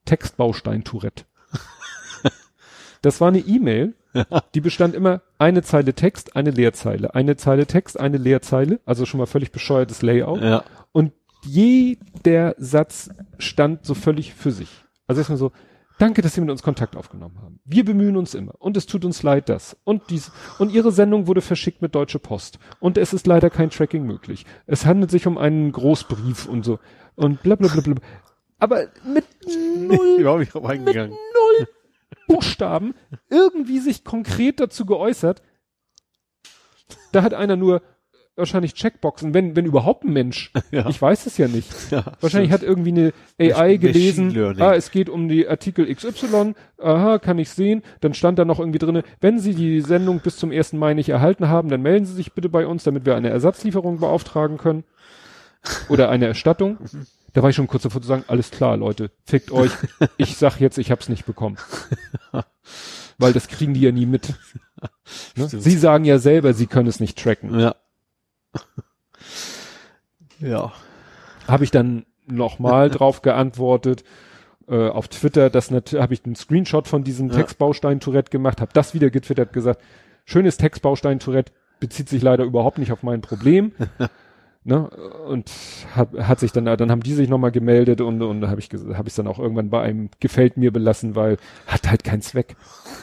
Textbaustein-Tourette. 0.06 1.26
Das 3.03 3.22
war 3.22 3.28
eine 3.28 3.38
E-Mail, 3.38 3.94
die 4.56 4.60
bestand 4.60 4.96
immer 4.96 5.22
eine 5.38 5.62
Zeile 5.62 5.94
Text, 5.94 6.35
eine 6.35 6.50
Leerzeile, 6.50 7.14
eine 7.14 7.38
Zeile 7.38 7.67
Text, 7.67 8.00
eine 8.00 8.17
Leerzeile, 8.17 8.80
also 8.88 9.06
schon 9.06 9.19
mal 9.19 9.28
völlig 9.28 9.51
bescheuertes 9.51 10.01
Layout. 10.01 10.42
Ja. 10.42 10.64
Und 10.94 11.14
jeder 11.46 12.56
Satz 12.58 13.12
stand 13.38 13.85
so 13.85 13.94
völlig 13.94 14.33
für 14.33 14.51
sich. 14.51 14.69
Also 15.06 15.19
erstmal 15.19 15.38
so, 15.38 15.51
danke, 15.97 16.22
dass 16.22 16.33
Sie 16.33 16.42
mit 16.42 16.49
uns 16.49 16.63
Kontakt 16.63 16.96
aufgenommen 16.96 17.40
haben. 17.42 17.60
Wir 17.65 17.85
bemühen 17.85 18.17
uns 18.17 18.33
immer. 18.33 18.53
Und 18.60 18.78
es 18.78 18.85
tut 18.85 19.06
uns 19.06 19.24
leid, 19.24 19.49
das. 19.49 19.78
Und 19.83 20.10
dies, 20.10 20.31
und 20.60 20.72
Ihre 20.72 20.92
Sendung 20.92 21.28
wurde 21.28 21.42
verschickt 21.42 21.81
mit 21.81 21.96
Deutsche 21.96 22.19
Post. 22.19 22.60
Und 22.80 22.97
es 22.97 23.13
ist 23.13 23.28
leider 23.28 23.49
kein 23.49 23.69
Tracking 23.69 24.03
möglich. 24.03 24.46
Es 24.65 24.85
handelt 24.85 25.12
sich 25.12 25.28
um 25.28 25.38
einen 25.38 25.72
Großbrief 25.72 26.47
und 26.47 26.63
so. 26.63 26.80
Und 27.15 27.44
bla, 27.44 27.56
bla, 27.56 27.67
bla, 27.67 27.81
bla. 27.81 27.96
Aber 28.60 28.88
mit 29.06 29.26
null 29.78 30.47
eingegangen. 30.63 31.12
null 31.12 31.67
Buchstaben 32.28 32.94
irgendwie 33.30 33.80
sich 33.80 34.03
konkret 34.03 34.60
dazu 34.60 34.85
geäußert. 34.85 35.42
Da 37.12 37.24
hat 37.24 37.33
einer 37.33 37.56
nur 37.56 37.81
wahrscheinlich 38.38 38.74
Checkboxen, 38.76 39.34
wenn, 39.34 39.56
wenn 39.56 39.66
überhaupt 39.66 40.03
ein 40.03 40.14
Mensch. 40.14 40.52
Ja. 40.72 40.88
Ich 40.90 41.02
weiß 41.02 41.26
es 41.26 41.38
ja 41.38 41.48
nicht. 41.48 41.70
Ja, 41.92 42.03
Wahrscheinlich 42.20 42.52
hat 42.52 42.62
irgendwie 42.62 42.92
eine 42.92 43.14
AI 43.56 43.78
gelesen, 43.78 44.38
ah, 44.60 44.76
es 44.76 44.92
geht 44.92 45.10
um 45.10 45.30
die 45.30 45.48
Artikel 45.48 45.94
XY, 45.94 46.53
aha, 46.78 47.20
kann 47.20 47.40
ich 47.40 47.50
sehen. 47.50 47.84
Dann 48.02 48.14
stand 48.14 48.38
da 48.38 48.44
noch 48.46 48.60
irgendwie 48.60 48.80
drinne, 48.80 49.03
wenn 49.22 49.40
Sie 49.40 49.56
die 49.56 49.82
Sendung 49.82 50.20
bis 50.20 50.38
zum 50.38 50.52
1. 50.52 50.74
Mai 50.74 50.94
nicht 50.94 51.10
erhalten 51.10 51.48
haben, 51.48 51.70
dann 51.70 51.82
melden 51.82 52.06
Sie 52.06 52.14
sich 52.14 52.34
bitte 52.34 52.50
bei 52.50 52.68
uns, 52.68 52.84
damit 52.84 53.06
wir 53.06 53.16
eine 53.16 53.30
Ersatzlieferung 53.30 54.00
beauftragen 54.00 54.58
können. 54.58 54.84
Oder 55.90 56.10
eine 56.10 56.28
Erstattung. 56.28 56.78
Da 57.34 57.44
war 57.44 57.52
ich 57.52 57.56
schon 57.56 57.68
kurz 57.68 57.84
davor 57.84 58.02
zu 58.02 58.08
sagen, 58.08 58.24
alles 58.30 58.50
klar, 58.50 58.78
Leute, 58.78 59.12
fickt 59.26 59.52
euch. 59.52 59.72
Ich 60.18 60.38
sag 60.38 60.60
jetzt, 60.60 60.80
ich 60.80 60.90
hab's 60.90 61.08
nicht 61.08 61.26
bekommen. 61.28 61.58
Weil 63.20 63.32
das 63.32 63.48
kriegen 63.48 63.76
die 63.76 63.82
ja 63.82 63.92
nie 63.92 64.08
mit. 64.08 64.30
Ne? 65.36 65.48
Stimmt. 65.48 65.62
Sie 65.62 65.78
sagen 65.78 66.06
ja 66.06 66.18
selber, 66.18 66.53
sie 66.53 66.66
können 66.66 66.88
es 66.88 67.00
nicht 67.00 67.22
tracken. 67.22 67.60
Ja. 67.60 67.76
ja. 70.40 70.72
habe 71.47 71.63
ich 71.63 71.72
dann 71.72 72.06
nochmal 72.26 72.90
drauf 72.92 73.22
geantwortet 73.22 74.03
äh, 74.67 74.90
auf 74.90 75.08
Twitter, 75.08 75.49
das 75.49 75.72
habe 75.72 76.13
ich 76.13 76.26
einen 76.26 76.35
Screenshot 76.35 76.88
von 76.88 77.03
diesem 77.03 77.30
Ja. 77.30 77.35
Textbaustein 77.35 77.99
Tourette 77.99 78.31
gemacht, 78.31 78.62
habe 78.62 78.72
das 78.74 78.94
wieder 78.94 79.10
getwittert, 79.10 79.53
gesagt, 79.53 79.81
schönes 80.26 80.58
Textbaustein 80.58 81.19
Tourette 81.19 81.53
bezieht 81.80 82.10
sich 82.10 82.22
leider 82.22 82.44
überhaupt 82.44 82.78
nicht 82.78 82.92
auf 82.92 83.03
mein 83.03 83.22
Problem. 83.22 83.72
ne? 84.67 84.90
Und 85.28 85.51
hat, 85.96 86.13
hat 86.13 86.40
sich 86.40 86.51
dann, 86.51 86.65
dann 86.65 86.92
haben 86.92 87.01
die 87.01 87.13
sich 87.13 87.30
nochmal 87.30 87.51
gemeldet 87.51 88.01
und, 88.01 88.22
und 88.22 88.47
habe 88.47 88.60
ich 88.60 88.69
habe 88.94 89.08
ich 89.08 89.15
dann 89.15 89.28
auch 89.28 89.40
irgendwann 89.40 89.69
bei 89.69 89.81
einem 89.81 90.10
gefällt 90.19 90.58
mir 90.58 90.72
belassen, 90.72 91.15
weil 91.15 91.38
hat 91.65 91.90
halt 91.90 92.03
keinen 92.03 92.22
Zweck. 92.22 92.56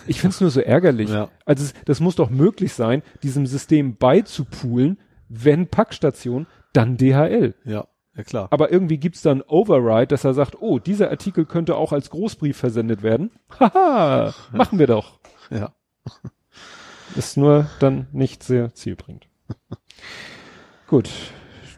Ich 0.06 0.20
finde 0.20 0.34
es 0.34 0.40
nur 0.40 0.50
so 0.50 0.60
ärgerlich. 0.60 1.10
Ja. 1.10 1.30
Also 1.46 1.72
das 1.86 2.00
muss 2.00 2.16
doch 2.16 2.30
möglich 2.30 2.74
sein, 2.74 3.02
diesem 3.22 3.46
System 3.46 3.96
beizupulen, 3.96 4.98
wenn 5.28 5.68
Packstation, 5.68 6.46
dann 6.72 6.96
DHL. 6.96 7.54
Ja. 7.64 7.86
Ja, 8.16 8.22
klar. 8.22 8.48
Aber 8.50 8.70
irgendwie 8.70 8.98
gibt's 8.98 9.22
dann 9.22 9.42
Override, 9.42 10.06
dass 10.06 10.24
er 10.24 10.34
sagt, 10.34 10.60
oh, 10.60 10.78
dieser 10.78 11.10
Artikel 11.10 11.46
könnte 11.46 11.74
auch 11.74 11.92
als 11.92 12.10
Großbrief 12.10 12.56
versendet 12.56 13.02
werden. 13.02 13.32
Haha, 13.58 14.32
machen 14.52 14.78
wir 14.78 14.86
doch. 14.86 15.18
Ja. 15.50 15.74
Ist 17.16 17.36
nur 17.36 17.66
dann 17.80 18.06
nicht 18.12 18.42
sehr 18.42 18.72
zielbringend. 18.74 19.26
Gut. 20.86 21.10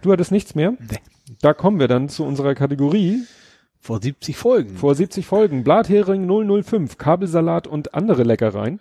Du 0.02 0.12
hattest 0.12 0.30
nichts 0.30 0.54
mehr? 0.54 0.72
Nee. 0.78 0.98
Da 1.40 1.54
kommen 1.54 1.80
wir 1.80 1.88
dann 1.88 2.08
zu 2.08 2.24
unserer 2.24 2.54
Kategorie. 2.54 3.24
Vor 3.80 4.00
70 4.00 4.36
Folgen. 4.36 4.76
Vor 4.76 4.94
70 4.94 5.26
Folgen. 5.26 5.64
Blathering 5.64 6.26
005, 6.62 6.98
Kabelsalat 6.98 7.66
und 7.66 7.94
andere 7.94 8.24
Leckereien. 8.24 8.80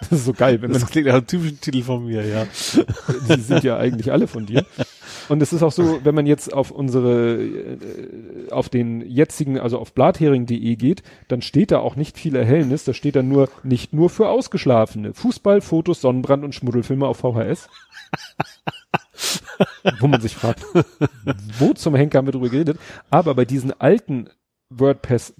Das 0.00 0.10
ist 0.10 0.24
so 0.24 0.32
geil, 0.32 0.60
wenn 0.62 0.70
man 0.72 0.80
das 0.80 0.90
klingt 0.90 1.06
nach 1.06 1.14
einem 1.14 1.26
typischen 1.26 1.60
Titel 1.60 1.82
von 1.82 2.04
mir, 2.04 2.26
ja. 2.26 2.46
die 3.28 3.40
sind 3.40 3.62
ja 3.64 3.76
eigentlich 3.76 4.10
alle 4.10 4.26
von 4.26 4.46
dir. 4.46 4.64
Und 5.28 5.42
es 5.42 5.52
ist 5.52 5.62
auch 5.62 5.72
so, 5.72 6.00
wenn 6.04 6.14
man 6.14 6.26
jetzt 6.26 6.52
auf 6.52 6.70
unsere, 6.70 7.40
äh, 7.40 8.50
auf 8.50 8.68
den 8.68 9.00
jetzigen, 9.02 9.58
also 9.58 9.78
auf 9.78 9.92
blathering.de 9.92 10.76
geht, 10.76 11.02
dann 11.28 11.42
steht 11.42 11.70
da 11.70 11.78
auch 11.78 11.96
nicht 11.96 12.18
viel 12.18 12.34
Erhellnis, 12.34 12.84
da 12.84 12.94
steht 12.94 13.16
dann 13.16 13.28
nur, 13.28 13.48
nicht 13.62 13.92
nur 13.92 14.10
für 14.10 14.28
Ausgeschlafene. 14.28 15.14
Fußball, 15.14 15.60
Fotos, 15.60 16.00
Sonnenbrand 16.00 16.44
und 16.44 16.54
Schmuddelfilme 16.54 17.06
auf 17.06 17.18
VHS. 17.18 17.68
Wo 20.00 20.06
man 20.06 20.20
sich 20.20 20.34
fragt, 20.36 20.64
wo 21.58 21.74
zum 21.74 21.94
Henker 21.94 22.18
haben 22.18 22.26
wir 22.26 22.32
drüber 22.32 22.48
geredet? 22.48 22.78
Aber 23.10 23.34
bei 23.34 23.44
diesen 23.44 23.78
alten 23.80 24.28
WordPress, 24.70 25.34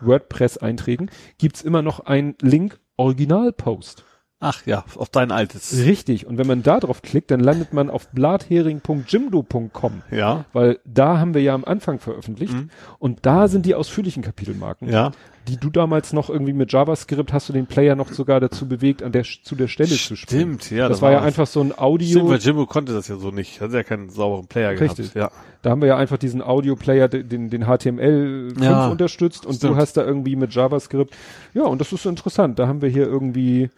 WordPress-Einträgen 0.00 1.10
gibt's 1.38 1.62
immer 1.62 1.82
noch 1.82 2.00
einen 2.00 2.36
Link 2.40 2.80
Originalpost. 3.00 4.04
Ach 4.42 4.64
ja, 4.64 4.84
auf 4.96 5.10
dein 5.10 5.32
altes. 5.32 5.84
Richtig. 5.84 6.26
Und 6.26 6.38
wenn 6.38 6.46
man 6.46 6.62
da 6.62 6.80
drauf 6.80 7.02
klickt, 7.02 7.30
dann 7.30 7.40
landet 7.40 7.74
man 7.74 7.90
auf 7.90 8.08
blathering.jimdo.com. 8.08 10.02
Ja. 10.10 10.46
Weil 10.54 10.78
da 10.86 11.18
haben 11.18 11.34
wir 11.34 11.42
ja 11.42 11.54
am 11.54 11.66
Anfang 11.66 11.98
veröffentlicht. 11.98 12.54
Mhm. 12.54 12.70
Und 12.98 13.26
da 13.26 13.48
sind 13.48 13.66
die 13.66 13.74
ausführlichen 13.74 14.22
Kapitelmarken. 14.22 14.88
Ja. 14.88 15.12
Die 15.46 15.58
du 15.58 15.68
damals 15.68 16.14
noch 16.14 16.30
irgendwie 16.30 16.54
mit 16.54 16.72
JavaScript 16.72 17.34
hast 17.34 17.50
du 17.50 17.52
den 17.52 17.66
Player 17.66 17.96
noch 17.96 18.12
sogar 18.12 18.40
dazu 18.40 18.66
bewegt, 18.66 19.02
an 19.02 19.12
der, 19.12 19.24
zu 19.24 19.54
der 19.56 19.68
Stelle 19.68 19.90
zu 19.90 20.16
springen. 20.16 20.58
Stimmt, 20.58 20.70
ja. 20.70 20.88
Das, 20.88 21.02
war 21.02 21.12
ja 21.12 21.20
einfach 21.20 21.46
so 21.46 21.60
ein 21.60 21.66
Stimmt, 21.66 21.80
Audio. 21.80 22.28
weil 22.30 22.38
Jimbo 22.38 22.64
konnte 22.64 22.94
das 22.94 23.08
ja 23.08 23.16
so 23.16 23.30
nicht. 23.30 23.60
Hat 23.60 23.72
ja 23.72 23.82
keinen 23.82 24.08
sauberen 24.08 24.46
Player 24.46 24.70
Richtig. 24.70 25.12
gehabt. 25.12 25.34
Da 25.60 25.68
haben 25.68 25.82
wir 25.82 25.88
ja 25.88 25.96
einfach 25.98 26.16
diesen 26.16 26.40
Audio-Player, 26.40 27.08
den, 27.08 27.50
den 27.50 27.64
HTML5 27.66 28.62
Ja, 28.64 28.88
unterstützt 28.88 29.44
und 29.44 29.56
stimmt. 29.56 29.74
du 29.74 29.76
hast 29.76 29.98
da 29.98 30.02
irgendwie 30.04 30.34
mit 30.36 30.54
JavaScript. 30.54 31.14
Ja, 31.52 31.64
und 31.64 31.78
das 31.78 31.92
ist 31.92 32.04
so 32.04 32.08
interessant. 32.08 32.58
Da 32.58 32.66
haben 32.66 32.80
wir 32.80 32.88
hier 32.88 33.06
irgendwie 33.06 33.68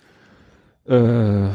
äh, 0.86 1.48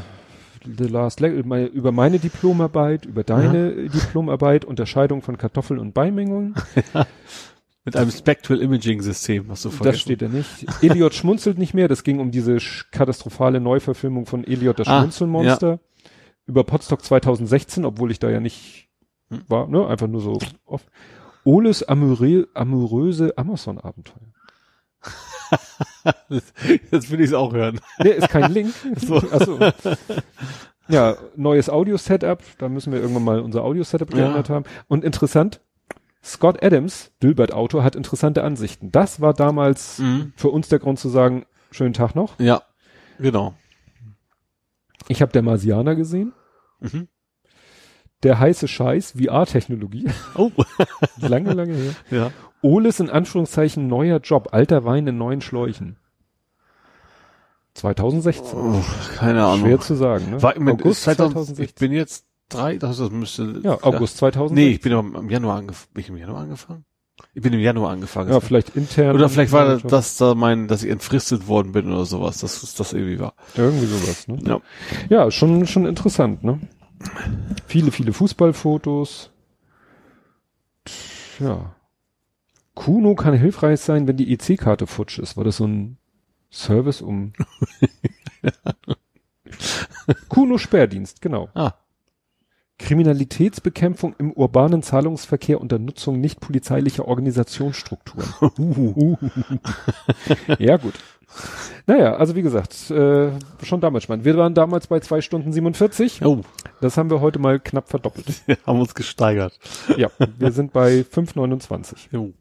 The 0.65 0.83
Last 0.85 1.19
Le 1.19 1.43
meine, 1.43 1.67
über 1.67 1.92
meine 1.92 2.19
Diplomarbeit, 2.19 3.06
über 3.06 3.24
deine 3.24 3.72
Diplomarbeit, 3.90 4.65
Unterscheidung 4.65 5.22
von 5.22 5.38
Kartoffeln 5.38 5.79
und 5.79 5.93
Beimengungen. 5.93 6.56
Ja. 6.93 7.06
Mit 7.85 7.95
einem 7.95 8.11
Spectral 8.11 8.60
Imaging 8.61 9.01
System, 9.01 9.45
hast 9.49 9.63
du 9.63 9.69
vergessen. 9.69 9.93
Das 9.93 10.01
steht 10.01 10.22
da 10.22 10.27
nicht. 10.27 10.65
Eliot 10.83 11.13
schmunzelt 11.13 11.58
nicht 11.58 11.74
mehr. 11.74 11.88
Das 11.88 12.03
ging 12.03 12.19
um 12.19 12.31
diese 12.31 12.58
katastrophale 12.92 13.61
Neuverfilmung 13.61 14.26
von 14.26 14.43
Eliot 14.43 14.79
das 14.79 14.90
Ah, 14.90 14.99
Schmunzelmonster. 14.99 15.79
Über 16.47 16.65
Podstock 16.65 17.01
2016, 17.01 17.85
obwohl 17.85 18.11
ich 18.11 18.19
da 18.19 18.29
ja 18.29 18.42
nicht 18.42 18.88
Hm. 19.29 19.42
war, 19.47 19.67
ne? 19.67 19.88
Einfach 19.88 20.08
nur 20.08 20.22
so 20.22 20.40
oft. 20.65 20.85
Oles 21.43 21.83
amorö 21.83 22.45
amoröse 22.53 23.38
Amazon-Abenteuer. 23.38 24.33
Jetzt 26.30 27.12
will 27.12 27.19
ich 27.22 27.28
es 27.28 27.33
auch 27.33 27.53
hören. 27.53 27.80
Der 28.03 28.15
ist 28.15 28.30
kein 28.30 28.51
Link. 28.51 28.74
So. 28.97 29.22
Ach 29.31 29.42
so. 29.46 29.60
Ja, 30.88 31.17
neues 31.35 31.69
Audio-Setup. 31.69 32.42
Da 32.60 32.69
müssen 32.69 32.94
wir 32.94 32.99
irgendwann 33.01 33.24
mal 33.24 33.40
unser 33.40 33.63
Audio-Setup 33.63 34.12
Ja. 34.12 34.17
geändert 34.17 34.49
haben. 34.49 34.65
Und 34.88 35.03
interessant, 35.03 35.62
Scott 36.24 36.63
Adams, 36.63 37.12
Dilbert 37.22 37.53
Autor, 37.53 37.83
hat 37.83 37.96
interessante 37.96 38.44
Ansichten. 38.44 38.92
Das 38.92 39.22
war 39.22 39.33
damals 39.33 39.99
Mhm. 39.99 40.33
für 40.35 40.49
uns 40.49 40.69
der 40.69 40.80
Grund 40.80 40.99
zu 40.99 41.10
sagen, 41.10 41.46
schönen 41.72 41.94
Tag 41.94 42.15
noch. 42.15 42.40
Ja. 42.40 42.62
Genau. 43.19 43.53
Ich 45.08 45.22
habe 45.22 45.31
der 45.31 45.42
Marsianer 45.42 45.96
gesehen. 45.96 46.33
Mhm. 46.80 47.08
Der 48.24 48.40
heiße 48.40 48.67
Scheiß, 48.67 49.14
VR-Technologie. 49.19 50.08
Oh. 50.35 50.51
lange, 51.17 51.53
lange 51.53 51.76
her. 51.76 51.94
ja. 52.10 52.32
Oles 52.62 53.00
in 53.00 53.10
Anführungszeichen 53.10 53.88
neuer 53.88 54.19
Job. 54.19 54.50
Alter 54.51 54.83
Wein 54.83 55.06
in 55.06 55.17
neuen 55.17 55.42
Schläuchen. 55.42 55.98
2016. 57.76 58.58
Oh, 58.60 58.82
keine 59.17 59.46
Ahnung. 59.46 59.66
Schwer 59.67 59.80
zu 59.80 59.94
sagen, 59.96 60.32
ne? 60.32 60.42
War 60.42 60.56
im 60.56 60.67
August 60.67 61.03
2000, 61.03 61.33
2016. 61.33 61.66
Ich 61.66 61.76
bin 61.76 61.92
jetzt 61.92 62.26
drei, 62.50 62.78
das, 62.78 62.98
das 62.98 63.12
müsste. 63.12 63.62
ja, 63.64 63.78
August 63.83 64.17
2016. 64.17 64.56
Nee, 64.56 64.74
ich 64.74 64.82
bin 64.82 64.92
im 64.94 65.30
Januar 65.30 65.58
angefangen. 65.58 65.94
Bin 65.94 66.01
ich 66.01 66.10
im 66.10 66.17
Januar 66.17 66.42
angefangen? 66.42 66.85
Ich 67.35 67.42
bin 67.44 67.53
im 67.53 67.60
Januar 67.60 67.92
angefangen. 67.92 68.32
Ja, 68.32 68.40
vielleicht 68.40 68.76
intern. 68.76 69.16
oder 69.16 69.30
vielleicht 69.30 69.51
war 69.51 69.66
das, 69.66 69.83
das 69.83 70.17
da 70.17 70.33
mein, 70.33 70.67
dass 70.67 70.83
ich 70.83 70.90
entfristet 70.90 71.48
worden 71.48 71.72
bin 71.72 71.92
oder 71.92 72.06
sowas. 72.06 72.40
Das 72.40 72.64
ist 72.64 72.80
das 72.80 72.94
irgendwie 72.94 73.19
war. 73.19 73.33
Irgendwie 73.56 73.85
sowas, 73.85 74.28
ne? 74.28 74.40
Ja. 74.44 74.60
Ja, 75.10 75.32
schon, 75.32 75.67
schon 75.67 75.85
interessant, 75.85 76.44
ne? 76.44 76.60
Viele, 77.65 77.92
viele 77.92 78.13
Fußballfotos. 78.13 79.31
Ja. 81.40 81.76
Kuno 82.74 83.15
kann 83.15 83.33
hilfreich 83.33 83.80
sein, 83.80 84.08
wenn 84.08 84.17
die 84.17 84.33
EC-Karte 84.33 84.88
futsch 84.88 85.19
ist. 85.19 85.38
War 85.38 85.44
das 85.44 85.58
so 85.58 85.65
ein 85.65 85.97
Service 86.51 87.01
um 87.01 87.33
Kuno 90.30 90.58
Sperrdienst, 90.58 91.22
genau. 91.22 91.49
Ah. 91.53 91.74
Kriminalitätsbekämpfung 92.80 94.15
im 94.19 94.31
urbanen 94.31 94.83
Zahlungsverkehr 94.83 95.60
unter 95.60 95.80
Nutzung 95.80 96.22
nicht 96.22 96.40
polizeilicher 96.40 97.08
Organisationsstrukturen. 97.08 98.28
Uh. 98.58 99.17
ja, 100.60 100.78
gut. 100.78 100.94
Naja, 101.85 102.15
also 102.15 102.35
wie 102.35 102.41
gesagt, 102.41 102.89
äh, 102.91 103.31
schon 103.63 103.81
damals 103.81 104.03
spannend. 104.03 104.25
Wir 104.25 104.37
waren 104.37 104.53
damals 104.53 104.87
bei 104.87 104.99
zwei 104.99 105.21
Stunden 105.21 105.51
47. 105.53 106.23
Oh, 106.25 106.41
Das 106.81 106.97
haben 106.97 107.09
wir 107.09 107.21
heute 107.21 107.39
mal 107.39 107.59
knapp 107.59 107.89
verdoppelt. 107.89 108.25
wir 108.47 108.57
haben 108.65 108.79
uns 108.79 108.93
gesteigert. 108.95 109.57
ja, 109.95 110.09
wir 110.37 110.51
sind 110.51 110.73
bei 110.73 111.01
5,29. 111.01 112.17
Oh. 112.17 112.31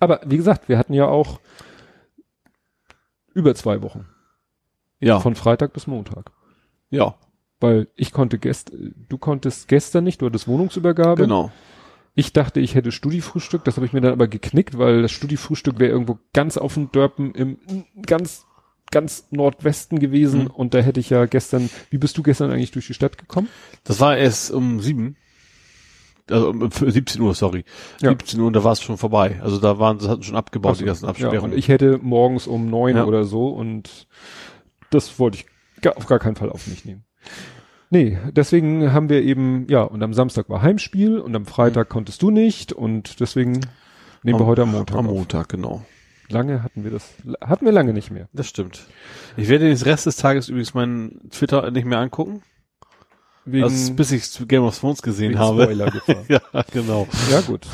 Aber 0.00 0.20
wie 0.24 0.36
gesagt, 0.36 0.68
wir 0.68 0.78
hatten 0.78 0.94
ja 0.94 1.06
auch 1.06 1.38
über 3.34 3.54
zwei 3.54 3.82
Wochen. 3.82 4.06
Ja. 5.00 5.20
Von 5.20 5.34
Freitag 5.34 5.72
bis 5.72 5.86
Montag. 5.86 6.30
ja, 6.90 7.14
Weil 7.60 7.88
ich 7.96 8.12
konnte 8.12 8.38
gest, 8.38 8.72
du 9.08 9.18
konntest 9.18 9.68
gestern 9.68 10.04
nicht, 10.04 10.20
du 10.22 10.26
hattest 10.26 10.46
Wohnungsübergabe. 10.48 11.22
genau. 11.22 11.50
Ich 12.14 12.32
dachte, 12.32 12.60
ich 12.60 12.74
hätte 12.74 12.92
Studifrühstück, 12.92 13.64
das 13.64 13.76
habe 13.76 13.86
ich 13.86 13.92
mir 13.94 14.00
dann 14.02 14.12
aber 14.12 14.28
geknickt, 14.28 14.76
weil 14.76 15.00
das 15.02 15.12
Studifrühstück 15.12 15.78
wäre 15.78 15.90
irgendwo 15.92 16.18
ganz 16.34 16.56
auf 16.58 16.74
dem 16.74 16.92
Dörpen 16.92 17.34
im 17.34 17.58
ganz, 18.06 18.44
ganz 18.90 19.28
Nordwesten 19.30 19.98
gewesen 19.98 20.42
Mhm. 20.44 20.46
und 20.48 20.74
da 20.74 20.80
hätte 20.80 21.00
ich 21.00 21.08
ja 21.10 21.24
gestern, 21.24 21.70
wie 21.90 21.96
bist 21.98 22.18
du 22.18 22.22
gestern 22.22 22.50
eigentlich 22.50 22.70
durch 22.72 22.86
die 22.86 22.94
Stadt 22.94 23.16
gekommen? 23.16 23.48
Das 23.84 23.98
war 24.00 24.16
erst 24.16 24.50
um 24.50 24.80
sieben. 24.80 25.16
Also 26.30 26.50
um 26.50 26.70
17 26.70 27.20
Uhr, 27.20 27.34
sorry. 27.34 27.64
Ja. 28.00 28.10
17 28.10 28.38
Uhr 28.40 28.46
und 28.46 28.52
da 28.52 28.62
war 28.62 28.72
es 28.72 28.82
schon 28.82 28.96
vorbei. 28.98 29.40
Also 29.42 29.58
da 29.58 29.78
waren, 29.78 29.98
das 29.98 30.08
hatten 30.08 30.22
schon 30.22 30.36
abgebaut, 30.36 30.76
so, 30.76 30.80
die 30.82 30.86
ganzen 30.86 31.04
Ja, 31.06 31.10
Absperrungen. 31.10 31.52
und 31.52 31.58
ich 31.58 31.68
hätte 31.68 31.98
morgens 32.02 32.46
um 32.46 32.68
neun 32.68 32.96
Ja. 32.96 33.04
oder 33.06 33.24
so 33.24 33.48
und 33.48 34.06
das 34.90 35.18
wollte 35.18 35.38
ich 35.38 35.46
gar, 35.80 35.96
auf 35.96 36.06
gar 36.06 36.18
keinen 36.18 36.36
Fall 36.36 36.50
auf 36.50 36.66
mich 36.66 36.84
nehmen. 36.84 37.04
Nee, 37.92 38.16
deswegen 38.30 38.90
haben 38.94 39.10
wir 39.10 39.22
eben, 39.22 39.66
ja, 39.68 39.82
und 39.82 40.02
am 40.02 40.14
Samstag 40.14 40.48
war 40.48 40.62
Heimspiel 40.62 41.18
und 41.18 41.36
am 41.36 41.44
Freitag 41.44 41.90
konntest 41.90 42.22
du 42.22 42.30
nicht 42.30 42.72
und 42.72 43.20
deswegen 43.20 43.60
nehmen 44.22 44.38
wir 44.38 44.46
heute 44.46 44.62
am 44.62 44.72
Montag. 44.72 44.96
Am 44.96 45.06
auf. 45.06 45.12
Montag, 45.12 45.50
genau. 45.50 45.84
Lange 46.30 46.62
hatten 46.62 46.84
wir 46.84 46.90
das, 46.90 47.12
hatten 47.42 47.66
wir 47.66 47.72
lange 47.72 47.92
nicht 47.92 48.10
mehr. 48.10 48.30
Das 48.32 48.48
stimmt. 48.48 48.86
Ich 49.36 49.50
werde 49.50 49.66
den 49.68 49.76
Rest 49.76 50.06
des 50.06 50.16
Tages 50.16 50.48
übrigens 50.48 50.72
meinen 50.72 51.28
Twitter 51.28 51.70
nicht 51.70 51.84
mehr 51.84 51.98
angucken. 51.98 52.40
Wegen, 53.44 53.64
Also, 53.64 53.92
bis 53.92 54.10
ich 54.10 54.48
Game 54.48 54.62
of 54.62 54.78
Thrones 54.78 55.02
gesehen 55.02 55.38
habe. 55.38 55.70
Ja, 56.28 56.40
genau. 56.72 57.06
ja, 57.30 57.42
gut. 57.42 57.66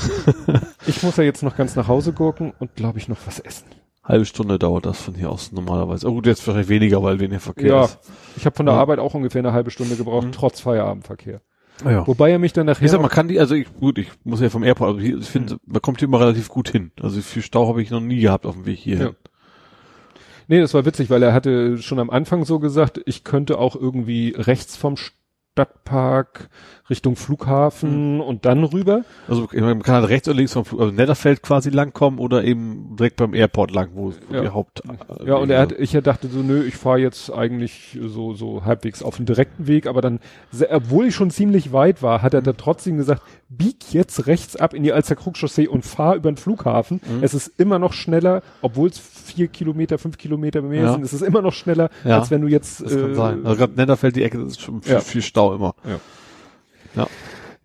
Ich 0.89 1.01
muss 1.05 1.17
ja 1.17 1.23
jetzt 1.23 1.45
noch 1.45 1.57
ganz 1.57 1.77
nach 1.77 1.87
Hause 1.87 2.13
gucken 2.13 2.53
und 2.59 2.75
glaube 2.75 2.99
ich 2.99 3.07
noch 3.07 3.19
was 3.25 3.39
essen. 3.39 3.67
Halbe 4.09 4.25
Stunde 4.25 4.59
dauert 4.59 4.87
das 4.87 5.03
von 5.03 5.15
hier 5.15 5.31
aus 5.31 5.53
normalerweise. 5.53 6.09
Oh 6.09 6.15
gut, 6.15 6.27
jetzt 6.27 6.43
vielleicht 6.43 6.71
weniger, 6.71 7.03
weil 7.03 7.21
weniger 7.21 7.41
Verkehr 7.41 7.67
Ja, 7.69 7.85
ist. 7.85 7.99
ich 8.39 8.47
habe 8.47 8.57
von 8.57 8.65
der 8.67 8.75
Ja. 8.75 8.81
Arbeit 8.81 8.99
auch 9.01 9.13
ungefähr 9.15 9.41
eine 9.41 9.53
halbe 9.53 9.71
Stunde 9.71 9.97
gebraucht, 9.97 10.27
Mhm. 10.29 10.33
trotz 10.33 10.61
Feierabendverkehr. 10.61 11.43
Ja. 11.85 12.07
Wobei 12.07 12.31
er 12.33 12.39
mich 12.39 12.53
dann 12.55 12.67
nachher 12.67 12.85
Ich 12.87 12.91
sag, 12.91 13.01
man 13.03 13.11
kann 13.11 13.29
die, 13.29 13.39
also 13.39 13.55
ich, 13.55 13.73
gut, 13.79 13.99
ich 13.99 14.09
muss 14.25 14.41
ja 14.41 14.49
vom 14.49 14.65
Airport, 14.65 14.89
also 14.95 15.01
hier, 15.01 15.19
ich 15.19 15.29
finde, 15.29 15.55
Mhm. 15.55 15.61
man 15.67 15.83
kommt 15.83 15.99
hier 16.01 16.09
immer 16.09 16.21
relativ 16.21 16.49
gut 16.49 16.71
hin. 16.71 16.91
Also 17.01 17.21
viel 17.21 17.43
Stau 17.43 17.69
habe 17.69 17.83
ich 17.83 17.91
noch 17.91 18.01
nie 18.01 18.21
gehabt 18.21 18.47
auf 18.47 18.55
dem 18.55 18.65
Weg 18.67 18.79
hierhin. 18.79 19.07
Ja. 19.09 19.13
Nee, 20.49 20.61
das 20.61 20.73
war 20.73 20.87
witzig, 20.87 21.11
weil 21.11 21.23
er 21.23 21.35
hatte 21.35 21.77
schon 21.79 21.99
am 21.99 22.09
Anfang 22.09 22.47
so 22.47 22.59
gesagt, 22.59 23.01
ich 23.05 23.23
könnte 23.23 23.59
auch 23.59 23.77
irgendwie 23.77 24.35
rechts 24.37 24.77
vom 24.79 24.97
Stadtpark 25.59 26.49
Richtung 26.89 27.17
Flughafen 27.17 28.21
und 28.21 28.45
dann 28.47 28.65
rüber. 28.65 29.03
Also 29.27 29.49
man 29.53 29.83
kann 29.83 29.97
halt 29.97 30.09
rechts 30.09 30.29
oder 30.29 30.37
links 30.39 30.53
vom 30.53 30.65
Flug, 30.65 30.81
also 30.81 30.93
Netterfeld 30.93 31.43
quasi 31.43 31.71
langkommen 31.71 32.19
oder 32.19 32.45
eben 32.45 32.97
direkt 32.97 33.17
beim 33.17 33.35
Airport 33.35 33.73
lang, 33.73 33.91
wo, 33.95 34.13
Ja. 34.33 34.41
die 34.43 34.49
Haupt. 34.49 34.83
Ja, 35.27 35.35
und 35.37 35.51
er 35.51 35.61
hat, 35.61 35.73
ich 35.73 35.91
dachte 35.93 36.29
so, 36.29 36.39
nö, 36.39 36.63
ich 36.65 36.77
fahre 36.77 36.99
jetzt 36.99 37.31
eigentlich 37.33 37.99
so, 38.01 38.33
so 38.35 38.65
halbwegs 38.65 39.03
auf 39.03 39.17
dem 39.17 39.27
direkten 39.27 39.67
Weg, 39.67 39.87
aber 39.87 40.01
dann, 40.01 40.21
obwohl 40.71 41.07
ich 41.07 41.15
schon 41.15 41.31
ziemlich 41.31 41.73
weit 41.73 42.03
war, 42.03 42.23
hat 42.23 42.33
er 42.35 42.41
da 42.43 42.53
trotzdem 42.53 42.97
gesagt, 42.97 43.23
bieg 43.51 43.93
jetzt 43.93 44.27
rechts 44.27 44.57
ab 44.57 44.75
in 44.75 44.83
die 44.83 44.93
Alster 44.93 45.17
Krugchaussee 45.17 45.69
und 45.69 45.85
fahr 45.85 46.15
über 46.17 46.31
den 46.31 46.37
Flughafen. 46.37 47.01
Mhm. 47.07 47.23
Es 47.23 47.33
ist 47.35 47.49
immer 47.59 47.79
noch 47.79 47.93
schneller, 47.95 48.43
obwohl 48.63 48.89
es 48.91 48.99
vier 48.99 49.49
Kilometer, 49.49 49.97
fünf 49.99 50.19
Kilometer 50.19 50.61
mehr 50.63 50.83
Ja. 50.83 50.93
sind, 50.93 51.03
es 51.05 51.13
ist 51.15 51.23
immer 51.23 51.41
noch 51.43 51.53
schneller, 51.55 51.89
Ja. 52.05 52.19
als 52.19 52.31
wenn 52.31 52.43
du 52.43 52.49
jetzt, 52.49 52.83
Das 52.83 52.93
kann 52.93 53.13
äh, 53.13 53.15
sein. 53.15 53.47
Also 53.47 53.57
gerade 53.57 53.73
Netterfeld, 53.75 54.17
die 54.17 54.23
Ecke, 54.23 54.39
das 54.39 54.49
ist 54.53 54.61
schon 54.61 54.83
viel, 54.83 54.93
Ja. 54.93 55.01
viel 55.01 55.23
Stau 55.23 55.55
immer. 55.55 55.75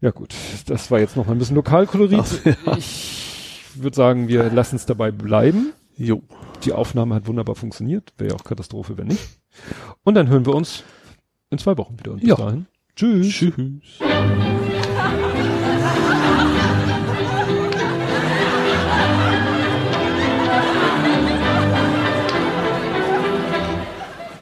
Ja 0.01 0.11
gut, 0.11 0.33
das 0.67 0.91
war 0.91 0.99
jetzt 0.99 1.15
noch 1.15 1.25
mal 1.27 1.31
ein 1.33 1.37
bisschen 1.39 1.55
Lokalkolorit. 1.55 2.19
Ach, 2.65 2.77
Ich 2.77 3.69
würde 3.75 3.95
sagen, 3.95 4.27
wir 4.27 4.49
lassen 4.51 4.75
es 4.75 4.85
dabei 4.85 5.11
bleiben. 5.11 5.73
Jo. 5.97 6.21
Die 6.63 6.73
Aufnahme 6.73 7.15
hat 7.15 7.27
wunderbar 7.27 7.55
funktioniert. 7.55 8.13
Wäre 8.17 8.31
ja 8.31 8.35
auch 8.35 8.43
Katastrophe, 8.43 8.97
wenn 8.97 9.07
nicht. 9.07 9.21
Und 10.03 10.15
dann 10.15 10.27
hören 10.27 10.45
wir 10.45 10.55
uns 10.55 10.83
in 11.49 11.57
zwei 11.57 11.77
Wochen 11.77 11.97
wieder. 11.99 12.11
Und 12.11 12.19
bis 12.19 12.29
Ja. 12.29 12.35
dahin. 12.35 12.65
Tschüss. 12.95 13.27
Tschüss. 13.29 13.53